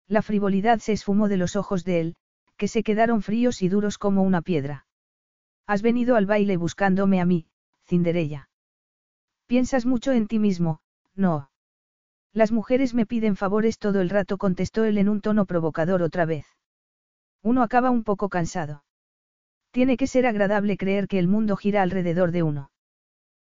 La 0.09 0.23
frivolidad 0.23 0.79
se 0.79 0.93
esfumó 0.93 1.29
de 1.29 1.37
los 1.37 1.55
ojos 1.55 1.85
de 1.85 2.01
él, 2.01 2.17
que 2.57 2.67
se 2.67 2.83
quedaron 2.83 3.21
fríos 3.21 3.61
y 3.61 3.69
duros 3.69 3.99
como 3.99 4.23
una 4.23 4.41
piedra. 4.41 4.87
Has 5.67 5.83
venido 5.83 6.17
al 6.17 6.25
baile 6.25 6.57
buscándome 6.57 7.21
a 7.21 7.27
mí, 7.27 7.47
Cinderella. 7.85 8.49
Piensas 9.47 9.85
mucho 9.85 10.13
en 10.13 10.27
ti 10.27 10.39
mismo, 10.39 10.81
no. 11.15 11.51
Las 12.33 12.53
mujeres 12.53 12.95
me 12.95 13.05
piden 13.05 13.37
favores 13.37 13.79
todo 13.79 14.01
el 14.01 14.09
rato, 14.09 14.39
contestó 14.39 14.87
él 14.87 14.97
en 14.97 15.11
un 15.11 15.21
tono 15.21 15.45
provocador 15.45 16.01
otra 16.01 16.25
vez. 16.25 16.47
Uno 17.43 17.63
acaba 17.63 17.91
un 17.91 18.03
poco 18.03 18.31
cansado. 18.31 18.86
Tiene 19.71 19.97
que 19.97 20.07
ser 20.07 20.27
agradable 20.27 20.77
creer 20.77 21.09
que 21.09 21.19
el 21.19 21.29
mundo 21.29 21.57
gira 21.57 21.83
alrededor 21.83 22.33
de 22.33 22.43
uno. 22.43 22.71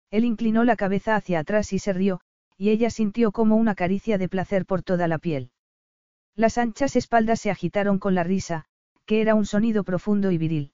Él 0.09 0.25
inclinó 0.25 0.63
la 0.63 0.75
cabeza 0.75 1.15
hacia 1.15 1.39
atrás 1.39 1.73
y 1.73 1.79
se 1.79 1.93
rió, 1.93 2.21
y 2.57 2.69
ella 2.69 2.89
sintió 2.89 3.31
como 3.31 3.55
una 3.55 3.75
caricia 3.75 4.17
de 4.17 4.29
placer 4.29 4.65
por 4.65 4.83
toda 4.83 5.07
la 5.07 5.17
piel. 5.17 5.51
Las 6.35 6.57
anchas 6.57 6.95
espaldas 6.95 7.41
se 7.41 7.51
agitaron 7.51 7.99
con 7.99 8.15
la 8.15 8.23
risa, 8.23 8.65
que 9.05 9.21
era 9.21 9.35
un 9.35 9.45
sonido 9.45 9.83
profundo 9.83 10.31
y 10.31 10.37
viril. 10.37 10.73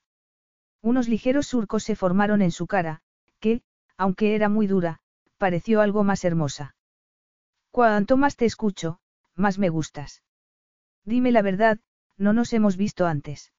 Unos 0.81 1.09
ligeros 1.09 1.47
surcos 1.47 1.83
se 1.83 1.95
formaron 1.95 2.41
en 2.41 2.51
su 2.51 2.67
cara, 2.67 3.01
que, 3.39 3.61
aunque 3.97 4.35
era 4.35 4.47
muy 4.49 4.67
dura, 4.67 5.01
pareció 5.37 5.81
algo 5.81 6.03
más 6.03 6.23
hermosa. 6.23 6.75
Cuanto 7.71 8.17
más 8.17 8.35
te 8.35 8.45
escucho, 8.45 8.99
más 9.35 9.57
me 9.59 9.69
gustas. 9.69 10.23
Dime 11.03 11.31
la 11.31 11.41
verdad, 11.41 11.79
no 12.17 12.33
nos 12.33 12.53
hemos 12.53 12.77
visto 12.77 13.05
antes. 13.05 13.51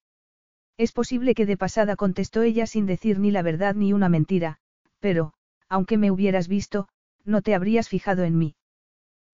Es 0.77 0.91
posible 0.91 1.35
que 1.35 1.45
de 1.45 1.57
pasada 1.57 1.95
contestó 1.95 2.41
ella 2.41 2.65
sin 2.65 2.85
decir 2.85 3.19
ni 3.19 3.31
la 3.31 3.41
verdad 3.41 3.75
ni 3.75 3.93
una 3.93 4.09
mentira, 4.09 4.57
pero, 4.99 5.33
aunque 5.69 5.97
me 5.97 6.11
hubieras 6.11 6.47
visto, 6.47 6.87
no 7.23 7.41
te 7.41 7.53
habrías 7.53 7.89
fijado 7.89 8.23
en 8.23 8.37
mí. 8.37 8.55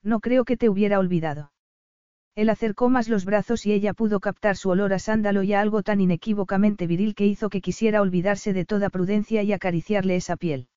No 0.03 0.19
creo 0.19 0.45
que 0.45 0.57
te 0.57 0.69
hubiera 0.69 0.99
olvidado. 0.99 1.51
Él 2.35 2.49
acercó 2.49 2.89
más 2.89 3.09
los 3.09 3.25
brazos 3.25 3.65
y 3.65 3.73
ella 3.73 3.93
pudo 3.93 4.19
captar 4.19 4.55
su 4.55 4.69
olor 4.69 4.93
a 4.93 4.99
sándalo 4.99 5.41
y 5.41 5.53
a 5.53 5.61
algo 5.61 5.81
tan 5.81 6.01
inequívocamente 6.01 6.85
viril 6.85 7.15
que 7.15 7.25
hizo 7.25 7.49
que 7.49 7.61
quisiera 7.61 8.01
olvidarse 8.01 8.53
de 8.53 8.65
toda 8.65 8.89
prudencia 8.89 9.41
y 9.41 9.53
acariciarle 9.53 10.15
esa 10.15 10.37
piel. 10.37 10.67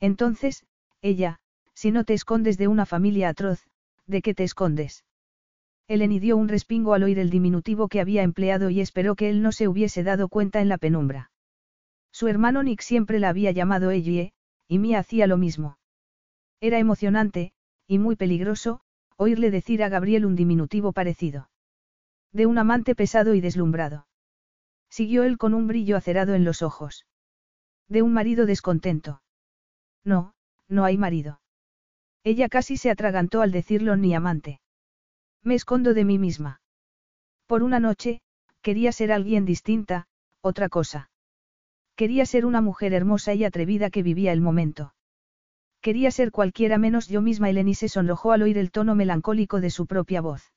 Entonces, 0.00 0.66
ella, 1.00 1.38
si 1.72 1.90
no 1.90 2.04
te 2.04 2.12
escondes 2.12 2.58
de 2.58 2.68
una 2.68 2.84
familia 2.84 3.30
atroz, 3.30 3.66
¿de 4.06 4.20
qué 4.20 4.34
te 4.34 4.44
escondes? 4.44 5.04
Eleni 5.86 6.18
dio 6.18 6.36
un 6.36 6.48
respingo 6.48 6.94
al 6.94 7.02
oír 7.02 7.18
el 7.18 7.28
diminutivo 7.28 7.88
que 7.88 8.00
había 8.00 8.22
empleado 8.22 8.70
y 8.70 8.80
esperó 8.80 9.14
que 9.16 9.28
él 9.28 9.42
no 9.42 9.52
se 9.52 9.68
hubiese 9.68 10.02
dado 10.02 10.28
cuenta 10.28 10.60
en 10.60 10.68
la 10.68 10.78
penumbra. 10.78 11.30
Su 12.10 12.28
hermano 12.28 12.62
Nick 12.62 12.80
siempre 12.80 13.18
la 13.18 13.28
había 13.28 13.50
llamado 13.50 13.90
Ellie, 13.90 14.32
y 14.66 14.78
Mia 14.78 15.00
hacía 15.00 15.26
lo 15.26 15.36
mismo. 15.36 15.78
Era 16.60 16.78
emocionante, 16.78 17.52
y 17.86 17.98
muy 17.98 18.16
peligroso, 18.16 18.80
oírle 19.16 19.50
decir 19.50 19.82
a 19.82 19.88
Gabriel 19.88 20.24
un 20.24 20.36
diminutivo 20.36 20.92
parecido. 20.92 21.50
De 22.32 22.46
un 22.46 22.56
amante 22.56 22.94
pesado 22.94 23.34
y 23.34 23.40
deslumbrado. 23.40 24.06
Siguió 24.88 25.24
él 25.24 25.38
con 25.38 25.54
un 25.54 25.66
brillo 25.66 25.96
acerado 25.96 26.34
en 26.34 26.44
los 26.44 26.62
ojos. 26.62 27.06
De 27.88 28.00
un 28.00 28.12
marido 28.12 28.46
descontento. 28.46 29.22
No, 30.02 30.34
no 30.68 30.84
hay 30.84 30.96
marido. 30.96 31.40
Ella 32.22 32.48
casi 32.48 32.78
se 32.78 32.90
atragantó 32.90 33.42
al 33.42 33.52
decirlo 33.52 33.96
ni 33.96 34.14
amante. 34.14 34.60
Me 35.44 35.54
escondo 35.54 35.92
de 35.92 36.04
mí 36.04 36.18
misma. 36.18 36.62
Por 37.46 37.62
una 37.62 37.78
noche, 37.78 38.22
quería 38.62 38.92
ser 38.92 39.12
alguien 39.12 39.44
distinta, 39.44 40.06
otra 40.40 40.70
cosa. 40.70 41.10
Quería 41.96 42.24
ser 42.24 42.46
una 42.46 42.62
mujer 42.62 42.94
hermosa 42.94 43.34
y 43.34 43.44
atrevida 43.44 43.90
que 43.90 44.02
vivía 44.02 44.32
el 44.32 44.40
momento. 44.40 44.94
Quería 45.82 46.10
ser 46.10 46.32
cualquiera 46.32 46.78
menos 46.78 47.08
yo 47.08 47.20
misma. 47.20 47.50
Eleni 47.50 47.74
se 47.74 47.90
sonrojó 47.90 48.32
al 48.32 48.40
oír 48.40 48.56
el 48.56 48.70
tono 48.70 48.94
melancólico 48.94 49.60
de 49.60 49.68
su 49.68 49.86
propia 49.86 50.22
voz. 50.22 50.50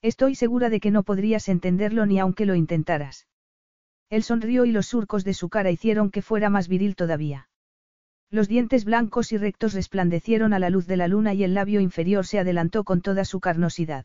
Estoy 0.00 0.34
segura 0.34 0.70
de 0.70 0.80
que 0.80 0.90
no 0.90 1.02
podrías 1.02 1.48
entenderlo 1.50 2.06
ni 2.06 2.18
aunque 2.18 2.46
lo 2.46 2.54
intentaras. 2.54 3.28
Él 4.08 4.22
sonrió 4.22 4.64
y 4.64 4.72
los 4.72 4.86
surcos 4.86 5.22
de 5.22 5.34
su 5.34 5.50
cara 5.50 5.70
hicieron 5.70 6.10
que 6.10 6.22
fuera 6.22 6.48
más 6.48 6.66
viril 6.66 6.96
todavía. 6.96 7.50
Los 8.30 8.46
dientes 8.46 8.84
blancos 8.84 9.32
y 9.32 9.38
rectos 9.38 9.72
resplandecieron 9.72 10.52
a 10.52 10.58
la 10.58 10.68
luz 10.68 10.86
de 10.86 10.98
la 10.98 11.08
luna 11.08 11.32
y 11.32 11.44
el 11.44 11.54
labio 11.54 11.80
inferior 11.80 12.26
se 12.26 12.38
adelantó 12.38 12.84
con 12.84 13.00
toda 13.00 13.24
su 13.24 13.40
carnosidad. 13.40 14.04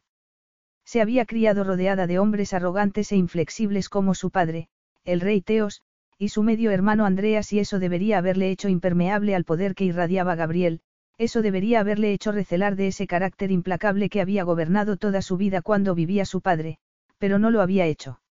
Se 0.85 1.01
había 1.01 1.25
criado 1.25 1.63
rodeada 1.63 2.07
de 2.07 2.19
hombres 2.19 2.53
arrogantes 2.53 3.11
e 3.11 3.17
inflexibles 3.17 3.89
como 3.89 4.15
su 4.15 4.31
padre, 4.31 4.69
el 5.03 5.19
rey 5.19 5.41
Teos, 5.41 5.81
y 6.17 6.29
su 6.29 6.43
medio 6.43 6.71
hermano 6.71 7.05
Andreas 7.05 7.51
y 7.51 7.59
eso 7.59 7.79
debería 7.79 8.17
haberle 8.17 8.49
hecho 8.49 8.69
impermeable 8.69 9.35
al 9.35 9.43
poder 9.43 9.75
que 9.75 9.85
irradiaba 9.85 10.35
Gabriel, 10.35 10.81
eso 11.17 11.41
debería 11.41 11.81
haberle 11.81 12.13
hecho 12.13 12.31
recelar 12.31 12.75
de 12.75 12.87
ese 12.87 13.07
carácter 13.07 13.51
implacable 13.51 14.09
que 14.09 14.21
había 14.21 14.43
gobernado 14.43 14.97
toda 14.97 15.21
su 15.21 15.37
vida 15.37 15.61
cuando 15.61 15.95
vivía 15.95 16.25
su 16.25 16.41
padre, 16.41 16.77
pero 17.17 17.39
no 17.39 17.51
lo 17.51 17.61
había 17.61 17.85
hecho. 17.85 18.21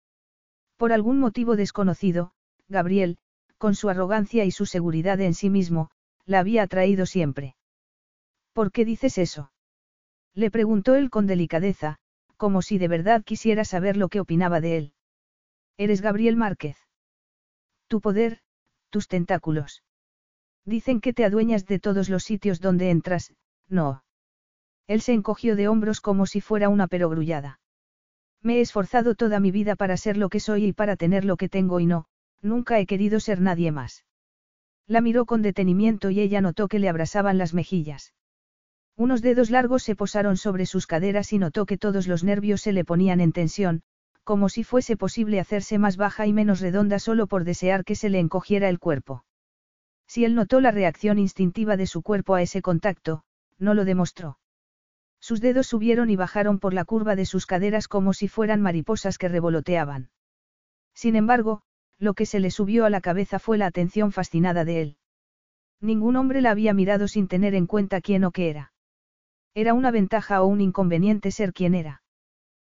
Por 0.77 0.93
algún 0.93 1.19
motivo 1.19 1.55
desconocido, 1.55 2.33
Gabriel, 2.69 3.19
con 3.63 3.77
su 3.77 3.89
arrogancia 3.89 4.45
y 4.45 4.51
su 4.51 4.67
seguridad 4.67 5.21
en 5.21 5.35
sí 5.35 5.49
mismo, 5.49 5.89
la 6.27 6.41
había 6.41 6.65
atraído 6.65 7.07
siempre. 7.07 7.55
¿Por 8.53 8.73
qué 8.73 8.85
dices 8.85 9.19
eso? 9.19 9.53
Le 10.35 10.51
preguntó 10.51 10.97
él 10.97 11.11
con 11.11 11.29
delicadeza, 11.29 11.99
como 12.37 12.61
si 12.61 12.79
de 12.79 12.89
verdad 12.89 13.23
quisiera 13.23 13.65
saber 13.65 13.97
lo 13.97 14.09
que 14.09 14.19
opinaba 14.19 14.61
de 14.61 14.79
él. 14.79 14.95
Eres 15.77 16.01
Gabriel 16.01 16.35
Márquez. 16.35 16.77
Tu 17.87 18.01
poder, 18.01 18.41
tus 18.91 19.07
tentáculos. 19.07 19.85
Dicen 20.65 21.01
que 21.01 21.13
te 21.13 21.25
adueñas 21.25 21.65
de 21.65 21.79
todos 21.79 22.09
los 22.09 22.25
sitios 22.25 22.61
donde 22.61 22.91
entras, 22.91 23.33
no. 23.69 24.03
Él 24.89 25.03
se 25.03 25.13
encogió 25.13 25.55
de 25.55 25.69
hombros 25.69 26.01
como 26.01 26.27
si 26.27 26.41
fuera 26.41 26.69
una 26.69 26.89
perogrullada. 26.89 27.61
Me 28.41 28.57
he 28.57 28.61
esforzado 28.61 29.15
toda 29.15 29.39
mi 29.39 29.53
vida 29.53 29.77
para 29.77 29.97
ser 29.97 30.17
lo 30.17 30.31
que 30.31 30.41
soy 30.41 30.65
y 30.65 30.73
para 30.73 30.97
tener 30.97 31.25
lo 31.25 31.37
que 31.37 31.49
tengo 31.49 31.79
y 31.79 31.87
no, 31.87 32.09
nunca 32.43 32.79
he 32.79 32.87
querido 32.87 33.21
ser 33.21 33.41
nadie 33.41 33.73
más. 33.73 34.05
La 34.87 35.01
miró 35.01 35.25
con 35.25 35.43
detenimiento 35.43 36.11
y 36.11 36.21
ella 36.21 36.41
notó 36.41 36.69
que 36.69 36.79
le 36.79 36.89
abrasaban 36.89 37.39
las 37.39 37.55
mejillas. 37.55 38.13
Unos 38.97 39.23
dedos 39.23 39.51
largos 39.51 39.83
se 39.83 39.97
posaron 39.97 40.37
sobre 40.37 40.67
sus 40.67 40.87
caderas 40.87 41.33
y 41.33 41.39
notó 41.39 41.65
que 41.65 41.79
todos 41.79 42.07
los 42.07 42.25
nervios 42.25 42.61
se 42.61 42.73
le 42.73 42.85
ponían 42.85 43.21
en 43.21 43.33
tensión, 43.33 43.83
como 44.25 44.49
si 44.49 44.65
fuese 44.65 44.97
posible 44.97 45.41
hacerse 45.41 45.79
más 45.79 45.97
baja 45.97 46.27
y 46.27 46.33
menos 46.33 46.61
redonda 46.61 46.99
solo 46.99 47.27
por 47.27 47.45
desear 47.45 47.85
que 47.85 47.95
se 47.95 48.11
le 48.11 48.19
encogiera 48.19 48.69
el 48.69 48.79
cuerpo. 48.79 49.25
Si 50.07 50.25
él 50.25 50.35
notó 50.35 50.61
la 50.61 50.71
reacción 50.71 51.19
instintiva 51.19 51.77
de 51.77 51.87
su 51.87 52.03
cuerpo 52.03 52.35
a 52.35 52.43
ese 52.43 52.61
contacto, 52.61 53.25
no 53.59 53.75
lo 53.75 53.85
demostró. 53.85 54.39
Sus 55.21 55.41
dedos 55.41 55.69
subieron 55.69 56.11
y 56.11 56.17
bajaron 56.17 56.59
por 56.59 56.75
la 56.75 56.85
curva 56.85 57.17
de 57.17 57.27
sus 57.27 57.47
caderas 57.47 57.89
como 57.89 58.13
si 58.13 58.29
fueran 58.29 58.61
mariposas 58.61 59.19
que 59.19 59.29
revoloteaban. 59.29 60.11
Sin 60.95 61.17
embargo, 61.17 61.63
lo 62.03 62.15
que 62.15 62.27
se 62.27 62.41
le 62.41 62.51
subió 62.51 62.85
a 62.85 62.91
la 62.91 63.01
cabeza 63.01 63.39
fue 63.39 63.59
la 63.59 63.67
atención 63.67 64.11
fascinada 64.11 64.65
de 64.65 64.83
él. 64.83 64.97
Ningún 65.81 66.17
hombre 66.17 66.41
la 66.41 66.51
había 66.51 66.75
mirado 66.75 67.07
sin 67.07 67.29
tener 67.29 67.55
en 67.55 67.69
cuenta 67.69 68.01
quién 68.01 68.25
o 68.25 68.33
qué 68.33 68.51
era. 68.51 68.73
Era 69.55 69.73
una 69.73 69.93
ventaja 69.93 70.43
o 70.43 70.47
un 70.47 70.61
inconveniente 70.61 71.31
ser 71.31 71.53
quien 71.53 71.77
era. 71.77 72.03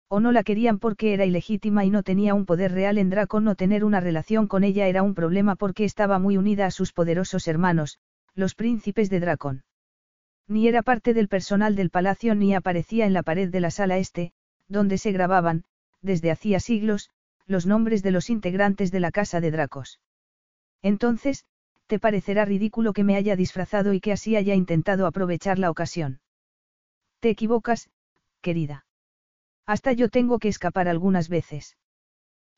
O 0.08 0.20
no 0.20 0.32
la 0.32 0.44
querían 0.44 0.78
porque 0.78 1.12
era 1.12 1.26
ilegítima 1.26 1.84
y 1.84 1.90
no 1.90 2.02
tenía 2.02 2.32
un 2.32 2.46
poder 2.46 2.72
real 2.72 2.96
en 2.96 3.10
Draco, 3.10 3.40
no 3.40 3.54
tener 3.54 3.84
una 3.84 4.00
relación 4.00 4.46
con 4.46 4.64
ella 4.64 4.86
era 4.86 5.02
un 5.02 5.14
problema 5.14 5.56
porque 5.56 5.84
estaba 5.84 6.18
muy 6.18 6.38
unida 6.38 6.64
a 6.64 6.70
sus 6.70 6.94
poderosos 6.94 7.48
hermanos, 7.48 7.98
los 8.34 8.54
príncipes 8.54 9.10
de 9.10 9.20
Dracón. 9.20 9.62
Ni 10.46 10.68
era 10.68 10.82
parte 10.82 11.12
del 11.12 11.28
personal 11.28 11.76
del 11.76 11.90
palacio 11.90 12.34
ni 12.34 12.54
aparecía 12.54 13.04
en 13.04 13.12
la 13.12 13.22
pared 13.22 13.50
de 13.50 13.60
la 13.60 13.70
sala 13.70 13.98
este, 13.98 14.32
donde 14.68 14.96
se 14.96 15.12
grababan, 15.12 15.64
desde 16.00 16.30
hacía 16.30 16.60
siglos, 16.60 17.10
los 17.48 17.66
nombres 17.66 18.02
de 18.02 18.12
los 18.12 18.30
integrantes 18.30 18.92
de 18.92 19.00
la 19.00 19.10
casa 19.10 19.40
de 19.40 19.50
Dracos. 19.50 20.00
Entonces, 20.82 21.44
te 21.86 21.98
parecerá 21.98 22.44
ridículo 22.44 22.92
que 22.92 23.02
me 23.02 23.16
haya 23.16 23.34
disfrazado 23.34 23.94
y 23.94 24.00
que 24.00 24.12
así 24.12 24.36
haya 24.36 24.54
intentado 24.54 25.06
aprovechar 25.06 25.58
la 25.58 25.70
ocasión. 25.70 26.20
Te 27.20 27.30
equivocas, 27.30 27.88
querida. 28.42 28.84
Hasta 29.66 29.92
yo 29.92 30.10
tengo 30.10 30.38
que 30.38 30.48
escapar 30.48 30.86
algunas 30.86 31.28
veces. 31.28 31.76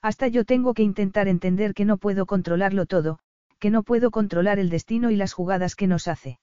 Hasta 0.03 0.29
yo 0.29 0.45
tengo 0.45 0.75
que 0.75 0.83
intentar 0.83 1.29
entender 1.29 1.73
que 1.73 1.85
no 1.85 1.97
puedo 1.97 2.27
controlarlo 2.27 2.87
todo, 2.87 3.21
que 3.61 3.71
no 3.71 3.85
puedo 3.85 4.11
controlar 4.11 4.59
el 4.59 4.71
destino 4.71 5.11
y 5.11 5.17
las 5.17 5.33
jugadas 5.33 5.77
que 5.77 5.87
nos 5.87 6.09
hace. 6.09 6.41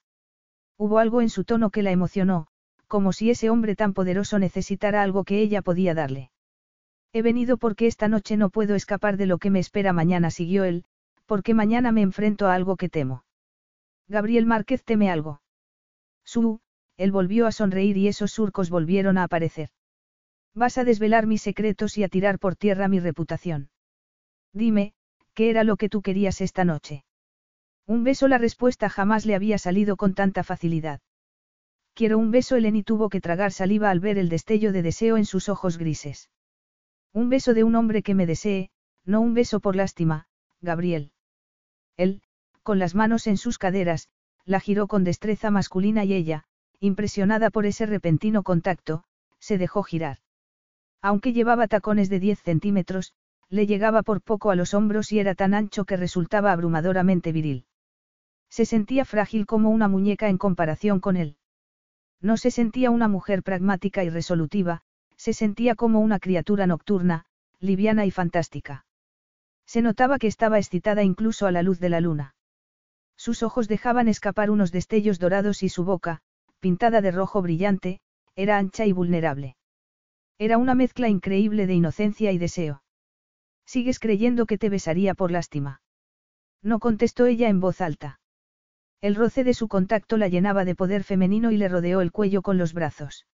Hubo 0.78 1.00
algo 1.00 1.22
en 1.22 1.30
su 1.30 1.44
tono 1.44 1.72
que 1.72 1.84
la 1.84 1.92
emocionó, 1.92 2.48
como 2.88 3.12
si 3.12 3.30
ese 3.30 3.50
hombre 3.50 3.76
tan 3.76 3.94
poderoso 3.94 4.40
necesitara 4.40 5.02
algo 5.02 5.24
que 5.24 5.42
ella 5.42 5.62
podía 5.62 5.94
darle. 5.94 6.32
He 7.14 7.22
venido 7.22 7.58
porque 7.58 7.88
esta 7.88 8.08
noche 8.08 8.38
no 8.38 8.50
puedo 8.50 8.76
escapar 8.76 9.18
de 9.18 9.26
lo 9.26 9.38
que 9.38 9.50
me 9.50 9.60
espera 9.60 9.94
mañana, 9.94 10.30
siguió 10.30 10.64
él, 10.64 10.84
porque 11.26 11.54
mañana 11.54 11.92
me 11.92 12.02
enfrento 12.02 12.48
a 12.48 12.54
algo 12.54 12.76
que 12.76 12.90
temo. 12.90 13.24
Gabriel 14.08 14.46
Márquez 14.46 14.84
teme 14.84 15.10
algo. 15.10 15.42
Su, 16.24 16.62
él 16.98 17.12
volvió 17.12 17.46
a 17.46 17.52
sonreír 17.52 17.98
y 17.98 18.08
esos 18.08 18.32
surcos 18.32 18.70
volvieron 18.70 19.18
a 19.18 19.24
aparecer. 19.24 19.70
Vas 20.54 20.78
a 20.78 20.84
desvelar 20.84 21.28
mis 21.28 21.42
secretos 21.42 21.98
y 21.98 22.04
a 22.04 22.10
tirar 22.10 22.40
por 22.40 22.56
tierra 22.56 22.88
mi 22.88 23.00
reputación. 23.00 23.70
Dime, 24.54 24.94
¿qué 25.34 25.50
era 25.50 25.64
lo 25.64 25.78
que 25.78 25.90
tú 25.90 26.02
querías 26.02 26.42
esta 26.42 26.66
noche? 26.66 27.06
Un 27.86 28.04
beso 28.04 28.28
la 28.28 28.38
respuesta 28.38 28.90
jamás 28.90 29.26
le 29.26 29.36
había 29.36 29.58
salido 29.58 29.96
con 29.96 30.14
tanta 30.14 30.44
facilidad. 30.44 31.00
Quiero 31.94 32.18
un 32.18 32.32
beso 32.32 32.56
Eleni 32.56 32.84
tuvo 32.84 33.10
que 33.10 33.22
tragar 33.22 33.52
saliva 33.52 33.90
al 33.90 34.00
ver 34.00 34.18
el 34.18 34.30
destello 34.30 34.72
de 34.72 34.82
deseo 34.82 35.18
en 35.18 35.26
sus 35.26 35.48
ojos 35.50 35.78
grises. 35.78 36.30
Un 37.18 37.30
beso 37.30 37.56
de 37.56 37.64
un 37.64 37.74
hombre 37.74 38.04
que 38.04 38.14
me 38.14 38.28
desee, 38.28 38.70
no 39.04 39.22
un 39.22 39.34
beso 39.34 39.60
por 39.60 39.76
lástima, 39.76 40.28
Gabriel. 40.62 41.14
Él, 41.96 42.22
con 42.62 42.78
las 42.78 42.94
manos 42.94 43.26
en 43.26 43.38
sus 43.38 43.58
caderas, 43.58 44.10
la 44.46 44.60
giró 44.60 44.86
con 44.86 45.04
destreza 45.04 45.50
masculina 45.50 46.06
y 46.06 46.14
ella, 46.14 46.44
impresionada 46.80 47.50
por 47.50 47.66
ese 47.66 47.88
repentino 47.88 48.44
contacto, 48.44 49.04
se 49.40 49.58
dejó 49.58 49.82
girar. 49.82 50.20
Aunque 51.02 51.34
llevaba 51.34 51.68
tacones 51.68 52.10
de 52.10 52.20
10 52.20 52.40
centímetros, 52.40 53.16
le 53.50 53.66
llegaba 53.66 54.04
por 54.04 54.22
poco 54.22 54.52
a 54.52 54.56
los 54.56 54.76
hombros 54.76 55.12
y 55.12 55.18
era 55.18 55.34
tan 55.34 55.56
ancho 55.56 55.86
que 55.86 55.98
resultaba 55.98 56.52
abrumadoramente 56.52 57.32
viril. 57.32 57.66
Se 58.48 58.64
sentía 58.64 59.06
frágil 59.06 59.48
como 59.48 59.72
una 59.72 59.88
muñeca 59.88 60.30
en 60.30 60.38
comparación 60.38 61.00
con 61.00 61.18
él. 61.18 61.38
No 62.22 62.38
se 62.38 62.52
sentía 62.52 62.92
una 62.92 63.08
mujer 63.08 63.42
pragmática 63.42 64.04
y 64.04 64.12
resolutiva, 64.12 64.84
se 65.18 65.34
sentía 65.34 65.76
como 65.76 66.00
una 66.00 66.20
criatura 66.20 66.68
nocturna, 66.68 67.26
liviana 67.60 68.06
y 68.06 68.12
fantástica. 68.12 68.86
Se 69.66 69.82
notaba 69.82 70.20
que 70.20 70.28
estaba 70.28 70.58
excitada 70.60 71.04
incluso 71.04 71.48
a 71.48 71.52
la 71.52 71.64
luz 71.64 71.80
de 71.80 71.90
la 71.90 72.00
luna. 72.00 72.36
Sus 73.18 73.44
ojos 73.44 73.68
dejaban 73.68 74.08
escapar 74.08 74.50
unos 74.50 74.72
destellos 74.72 75.20
dorados 75.20 75.64
y 75.64 75.70
su 75.70 75.84
boca, 75.84 76.22
pintada 76.60 77.02
de 77.02 77.12
rojo 77.12 77.42
brillante, 77.42 78.00
era 78.36 78.58
ancha 78.58 78.86
y 78.86 78.94
vulnerable. 78.94 79.58
Era 80.38 80.58
una 80.58 80.76
mezcla 80.76 81.10
increíble 81.10 81.66
de 81.66 81.74
inocencia 81.74 82.32
y 82.32 82.38
deseo. 82.38 82.84
¿Sigues 83.66 84.00
creyendo 84.00 84.46
que 84.46 84.58
te 84.58 84.70
besaría 84.70 85.16
por 85.16 85.32
lástima? 85.32 85.82
No 86.62 86.80
contestó 86.80 87.26
ella 87.26 87.50
en 87.50 87.60
voz 87.60 87.82
alta. 87.82 88.20
El 89.02 89.16
roce 89.16 89.44
de 89.44 89.54
su 89.54 89.68
contacto 89.68 90.18
la 90.18 90.28
llenaba 90.28 90.64
de 90.64 90.76
poder 90.76 91.04
femenino 91.04 91.52
y 91.52 91.58
le 91.58 91.68
rodeó 91.68 92.02
el 92.02 92.12
cuello 92.12 92.42
con 92.42 92.58
los 92.58 92.74
brazos. 92.74 93.26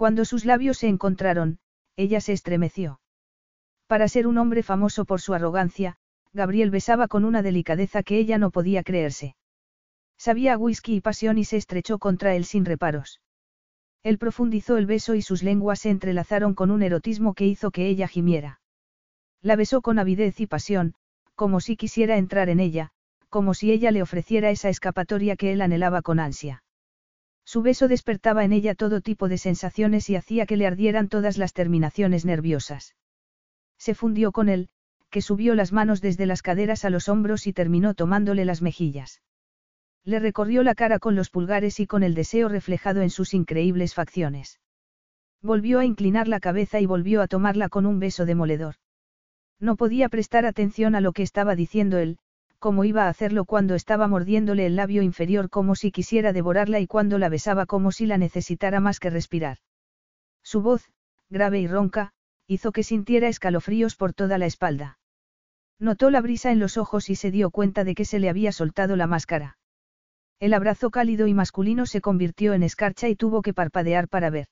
Cuando 0.00 0.24
sus 0.24 0.46
labios 0.46 0.78
se 0.78 0.88
encontraron, 0.88 1.58
ella 1.94 2.22
se 2.22 2.32
estremeció. 2.32 3.02
Para 3.86 4.08
ser 4.08 4.26
un 4.26 4.38
hombre 4.38 4.62
famoso 4.62 5.04
por 5.04 5.20
su 5.20 5.34
arrogancia, 5.34 5.98
Gabriel 6.32 6.70
besaba 6.70 7.06
con 7.06 7.26
una 7.26 7.42
delicadeza 7.42 8.02
que 8.02 8.16
ella 8.16 8.38
no 8.38 8.50
podía 8.50 8.82
creerse. 8.82 9.36
Sabía 10.16 10.56
whisky 10.56 10.94
y 10.94 11.00
pasión 11.02 11.36
y 11.36 11.44
se 11.44 11.58
estrechó 11.58 11.98
contra 11.98 12.34
él 12.34 12.46
sin 12.46 12.64
reparos. 12.64 13.20
Él 14.02 14.16
profundizó 14.16 14.78
el 14.78 14.86
beso 14.86 15.14
y 15.16 15.20
sus 15.20 15.42
lenguas 15.42 15.80
se 15.80 15.90
entrelazaron 15.90 16.54
con 16.54 16.70
un 16.70 16.82
erotismo 16.82 17.34
que 17.34 17.46
hizo 17.46 17.70
que 17.70 17.86
ella 17.86 18.08
gimiera. 18.08 18.62
La 19.42 19.54
besó 19.54 19.82
con 19.82 19.98
avidez 19.98 20.40
y 20.40 20.46
pasión, 20.46 20.94
como 21.34 21.60
si 21.60 21.76
quisiera 21.76 22.16
entrar 22.16 22.48
en 22.48 22.60
ella, 22.60 22.92
como 23.28 23.52
si 23.52 23.70
ella 23.70 23.90
le 23.90 24.00
ofreciera 24.00 24.48
esa 24.48 24.70
escapatoria 24.70 25.36
que 25.36 25.52
él 25.52 25.60
anhelaba 25.60 26.00
con 26.00 26.20
ansia. 26.20 26.62
Su 27.52 27.62
beso 27.62 27.88
despertaba 27.88 28.44
en 28.44 28.52
ella 28.52 28.76
todo 28.76 29.00
tipo 29.00 29.26
de 29.26 29.36
sensaciones 29.36 30.08
y 30.08 30.14
hacía 30.14 30.46
que 30.46 30.56
le 30.56 30.68
ardieran 30.68 31.08
todas 31.08 31.36
las 31.36 31.52
terminaciones 31.52 32.24
nerviosas. 32.24 32.94
Se 33.76 33.96
fundió 33.96 34.30
con 34.30 34.48
él, 34.48 34.68
que 35.10 35.20
subió 35.20 35.56
las 35.56 35.72
manos 35.72 36.00
desde 36.00 36.26
las 36.26 36.42
caderas 36.42 36.84
a 36.84 36.90
los 36.90 37.08
hombros 37.08 37.48
y 37.48 37.52
terminó 37.52 37.94
tomándole 37.94 38.44
las 38.44 38.62
mejillas. 38.62 39.20
Le 40.04 40.20
recorrió 40.20 40.62
la 40.62 40.76
cara 40.76 41.00
con 41.00 41.16
los 41.16 41.28
pulgares 41.28 41.80
y 41.80 41.88
con 41.88 42.04
el 42.04 42.14
deseo 42.14 42.48
reflejado 42.48 43.02
en 43.02 43.10
sus 43.10 43.34
increíbles 43.34 43.94
facciones. 43.94 44.60
Volvió 45.42 45.80
a 45.80 45.84
inclinar 45.84 46.28
la 46.28 46.38
cabeza 46.38 46.78
y 46.78 46.86
volvió 46.86 47.20
a 47.20 47.26
tomarla 47.26 47.68
con 47.68 47.84
un 47.84 47.98
beso 47.98 48.26
demoledor. 48.26 48.76
No 49.58 49.74
podía 49.74 50.08
prestar 50.08 50.46
atención 50.46 50.94
a 50.94 51.00
lo 51.00 51.10
que 51.10 51.24
estaba 51.24 51.56
diciendo 51.56 51.98
él, 51.98 52.18
como 52.60 52.84
iba 52.84 53.06
a 53.06 53.08
hacerlo 53.08 53.44
cuando 53.46 53.74
estaba 53.74 54.06
mordiéndole 54.06 54.66
el 54.66 54.76
labio 54.76 55.02
inferior 55.02 55.50
como 55.50 55.74
si 55.74 55.90
quisiera 55.90 56.32
devorarla 56.32 56.78
y 56.78 56.86
cuando 56.86 57.18
la 57.18 57.28
besaba 57.28 57.66
como 57.66 57.90
si 57.90 58.06
la 58.06 58.18
necesitara 58.18 58.78
más 58.78 59.00
que 59.00 59.10
respirar. 59.10 59.58
Su 60.44 60.62
voz, 60.62 60.88
grave 61.30 61.58
y 61.58 61.66
ronca, 61.66 62.12
hizo 62.46 62.70
que 62.70 62.82
sintiera 62.82 63.28
escalofríos 63.28 63.96
por 63.96 64.12
toda 64.12 64.38
la 64.38 64.46
espalda. 64.46 64.98
Notó 65.78 66.10
la 66.10 66.20
brisa 66.20 66.52
en 66.52 66.58
los 66.58 66.76
ojos 66.76 67.08
y 67.08 67.16
se 67.16 67.30
dio 67.30 67.50
cuenta 67.50 67.82
de 67.82 67.94
que 67.94 68.04
se 68.04 68.18
le 68.18 68.28
había 68.28 68.52
soltado 68.52 68.94
la 68.96 69.06
máscara. 69.06 69.56
El 70.38 70.54
abrazo 70.54 70.90
cálido 70.90 71.26
y 71.26 71.34
masculino 71.34 71.86
se 71.86 72.00
convirtió 72.00 72.52
en 72.52 72.62
escarcha 72.62 73.08
y 73.08 73.16
tuvo 73.16 73.40
que 73.40 73.54
parpadear 73.54 74.08
para 74.08 74.30
ver. 74.30 74.46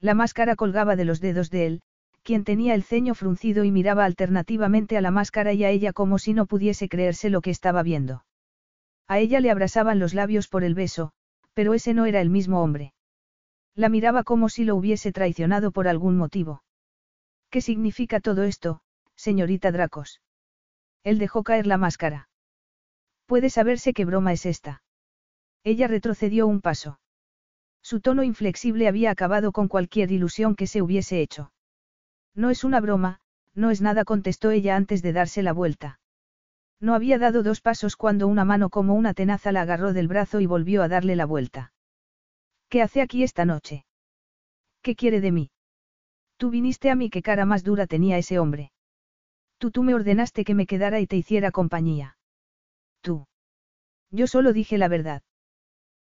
La 0.00 0.14
máscara 0.14 0.56
colgaba 0.56 0.96
de 0.96 1.04
los 1.04 1.20
dedos 1.20 1.50
de 1.50 1.66
él, 1.66 1.80
quien 2.28 2.44
tenía 2.44 2.74
el 2.74 2.82
ceño 2.82 3.14
fruncido 3.14 3.64
y 3.64 3.70
miraba 3.70 4.04
alternativamente 4.04 4.98
a 4.98 5.00
la 5.00 5.10
máscara 5.10 5.54
y 5.54 5.64
a 5.64 5.70
ella 5.70 5.94
como 5.94 6.18
si 6.18 6.34
no 6.34 6.44
pudiese 6.44 6.86
creerse 6.86 7.30
lo 7.30 7.40
que 7.40 7.48
estaba 7.48 7.82
viendo. 7.82 8.22
A 9.06 9.18
ella 9.18 9.40
le 9.40 9.50
abrasaban 9.50 9.98
los 9.98 10.12
labios 10.12 10.46
por 10.46 10.62
el 10.62 10.74
beso, 10.74 11.12
pero 11.54 11.72
ese 11.72 11.94
no 11.94 12.04
era 12.04 12.20
el 12.20 12.28
mismo 12.28 12.62
hombre. 12.62 12.92
La 13.74 13.88
miraba 13.88 14.24
como 14.24 14.50
si 14.50 14.64
lo 14.64 14.76
hubiese 14.76 15.10
traicionado 15.10 15.70
por 15.70 15.88
algún 15.88 16.18
motivo. 16.18 16.62
¿Qué 17.48 17.62
significa 17.62 18.20
todo 18.20 18.42
esto, 18.42 18.82
señorita 19.16 19.72
Dracos? 19.72 20.20
Él 21.04 21.18
dejó 21.18 21.42
caer 21.42 21.66
la 21.66 21.78
máscara. 21.78 22.28
Puede 23.24 23.48
saberse 23.48 23.94
qué 23.94 24.04
broma 24.04 24.34
es 24.34 24.44
esta. 24.44 24.82
Ella 25.64 25.88
retrocedió 25.88 26.46
un 26.46 26.60
paso. 26.60 27.00
Su 27.80 28.02
tono 28.02 28.22
inflexible 28.22 28.86
había 28.86 29.12
acabado 29.12 29.50
con 29.50 29.66
cualquier 29.66 30.12
ilusión 30.12 30.56
que 30.56 30.66
se 30.66 30.82
hubiese 30.82 31.22
hecho. 31.22 31.52
No 32.38 32.50
es 32.50 32.62
una 32.62 32.80
broma, 32.80 33.18
no 33.56 33.72
es 33.72 33.80
nada, 33.80 34.04
contestó 34.04 34.52
ella 34.52 34.76
antes 34.76 35.02
de 35.02 35.12
darse 35.12 35.42
la 35.42 35.52
vuelta. 35.52 35.98
No 36.80 36.94
había 36.94 37.18
dado 37.18 37.42
dos 37.42 37.60
pasos 37.60 37.96
cuando 37.96 38.28
una 38.28 38.44
mano 38.44 38.70
como 38.70 38.94
una 38.94 39.12
tenaza 39.12 39.50
la 39.50 39.62
agarró 39.62 39.92
del 39.92 40.06
brazo 40.06 40.38
y 40.38 40.46
volvió 40.46 40.84
a 40.84 40.88
darle 40.88 41.16
la 41.16 41.26
vuelta. 41.26 41.72
¿Qué 42.68 42.80
hace 42.80 43.00
aquí 43.02 43.24
esta 43.24 43.44
noche? 43.44 43.86
¿Qué 44.82 44.94
quiere 44.94 45.20
de 45.20 45.32
mí? 45.32 45.50
Tú 46.36 46.50
viniste 46.50 46.90
a 46.90 46.94
mí, 46.94 47.10
qué 47.10 47.22
cara 47.22 47.44
más 47.44 47.64
dura 47.64 47.88
tenía 47.88 48.18
ese 48.18 48.38
hombre. 48.38 48.70
Tú 49.58 49.72
tú 49.72 49.82
me 49.82 49.96
ordenaste 49.96 50.44
que 50.44 50.54
me 50.54 50.68
quedara 50.68 51.00
y 51.00 51.08
te 51.08 51.16
hiciera 51.16 51.50
compañía. 51.50 52.18
Tú. 53.00 53.26
Yo 54.12 54.28
solo 54.28 54.52
dije 54.52 54.78
la 54.78 54.86
verdad. 54.86 55.22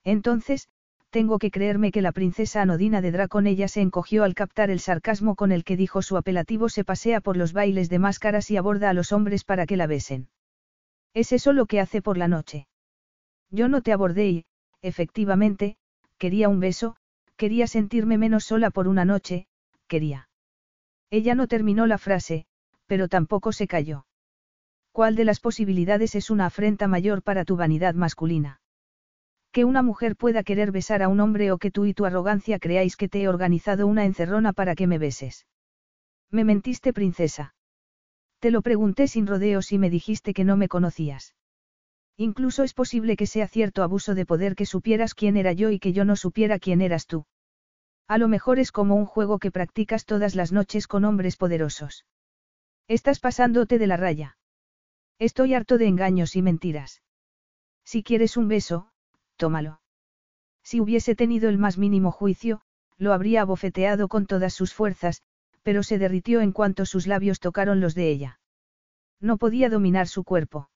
Entonces, 0.04 0.67
tengo 1.15 1.39
que 1.39 1.49
creerme 1.49 1.93
que 1.93 2.01
la 2.01 2.12
princesa 2.12 2.62
anodina 2.62 2.99
de 2.99 3.10
Draconella 3.10 3.69
se 3.69 3.80
encogió 3.80 4.25
al 4.25 4.36
captar 4.36 4.69
el 4.69 4.82
sarcasmo 4.82 5.36
con 5.36 5.54
el 5.54 5.63
que 5.63 5.78
dijo 5.78 6.01
su 6.01 6.17
apelativo 6.17 6.67
se 6.67 6.84
pasea 6.84 7.21
por 7.21 7.38
los 7.38 7.54
bailes 7.54 7.88
de 7.88 7.99
máscaras 7.99 8.51
y 8.51 8.58
aborda 8.58 8.89
a 8.89 8.93
los 8.93 9.13
hombres 9.13 9.45
para 9.45 9.65
que 9.65 9.78
la 9.78 9.88
besen. 9.88 10.28
¿Es 11.13 11.32
eso 11.32 11.54
lo 11.54 11.67
que 11.67 11.80
hace 11.80 12.01
por 12.01 12.17
la 12.17 12.28
noche? 12.28 12.67
Yo 13.49 13.69
no 13.69 13.82
te 13.82 13.93
abordé 13.93 14.28
y, 14.28 14.45
efectivamente, 14.82 15.78
quería 16.17 16.49
un 16.49 16.60
beso, 16.60 16.97
quería 17.38 17.65
sentirme 17.67 18.17
menos 18.17 18.43
sola 18.43 18.69
por 18.69 18.89
una 18.89 19.06
noche, 19.06 19.47
quería. 19.88 20.28
Ella 21.12 21.34
no 21.34 21.47
terminó 21.47 21.88
la 21.88 21.97
frase, 21.97 22.45
pero 22.88 23.08
tampoco 23.08 23.54
se 23.54 23.67
calló. 23.67 24.06
¿Cuál 24.91 25.15
de 25.15 25.23
las 25.23 25.39
posibilidades 25.39 26.13
es 26.15 26.30
una 26.30 26.47
afrenta 26.47 26.89
mayor 26.89 27.21
para 27.23 27.45
tu 27.45 27.56
vanidad 27.56 27.93
masculina? 27.93 28.60
Que 29.56 29.63
una 29.63 29.82
mujer 29.82 30.18
pueda 30.18 30.44
querer 30.44 30.74
besar 30.74 31.02
a 31.02 31.08
un 31.08 31.22
hombre 31.22 31.54
o 31.54 31.58
que 31.58 31.72
tú 31.72 31.86
y 31.86 31.94
tu 31.94 32.04
arrogancia 32.04 32.60
creáis 32.60 32.98
que 32.98 33.08
te 33.08 33.22
he 33.22 33.30
organizado 33.30 33.88
una 33.88 34.04
encerrona 34.04 34.52
para 34.52 34.76
que 34.76 34.86
me 34.86 34.98
beses. 34.98 35.48
Me 36.30 36.44
mentiste, 36.44 36.91
princesa. 36.91 37.56
Te 38.39 38.52
lo 38.52 38.62
pregunté 38.62 39.08
sin 39.08 39.26
rodeos 39.26 39.72
y 39.72 39.78
me 39.78 39.89
dijiste 39.89 40.34
que 40.34 40.44
no 40.44 40.58
me 40.58 40.68
conocías. 40.68 41.36
Incluso 42.18 42.63
es 42.63 42.74
posible 42.74 43.15
que 43.15 43.28
sea 43.28 43.48
cierto 43.48 43.82
abuso 43.82 44.13
de 44.13 44.26
poder 44.26 44.58
que 44.58 44.65
supieras 44.65 45.13
quién 45.13 45.38
era 45.38 45.54
yo 45.54 45.70
y 45.70 45.80
que 45.80 45.94
yo 45.94 46.04
no 46.04 46.18
supiera 46.18 46.60
quién 46.60 46.82
eras 46.82 47.08
tú. 47.08 47.26
A 48.10 48.18
lo 48.18 48.28
mejor 48.28 48.60
es 48.60 48.74
como 48.74 48.96
un 48.96 49.06
juego 49.06 49.39
que 49.39 49.52
practicas 49.52 50.04
todas 50.04 50.36
las 50.36 50.52
noches 50.52 50.86
con 50.86 51.06
hombres 51.06 51.38
poderosos. 51.38 52.06
Estás 52.89 53.22
pasándote 53.22 53.80
de 53.80 53.88
la 53.88 53.96
raya. 53.96 54.38
Estoy 55.18 55.54
harto 55.54 55.78
de 55.78 55.88
engaños 55.88 56.36
y 56.36 56.41
mentiras. 56.41 57.04
Si 57.86 58.04
quieres 58.04 58.36
un 58.36 58.50
beso, 58.50 58.89
tómalo. 59.38 59.82
Si 60.63 60.80
hubiese 60.80 61.15
tenido 61.15 61.50
el 61.50 61.58
más 61.58 61.78
mínimo 61.78 62.12
juicio, 62.12 62.62
lo 62.98 63.13
habría 63.13 63.41
abofeteado 63.41 64.08
con 64.08 64.26
todas 64.26 64.54
sus 64.54 64.74
fuerzas, 64.74 65.21
pero 65.63 65.84
se 65.84 65.98
derritió 65.98 66.41
en 66.41 66.52
cuanto 66.52 66.86
sus 66.86 67.08
labios 67.08 67.39
tocaron 67.39 67.80
los 67.80 67.95
de 67.95 68.10
ella. 68.10 68.39
No 69.19 69.38
podía 69.38 69.69
dominar 69.69 70.08
su 70.08 70.24
cuerpo. 70.24 70.69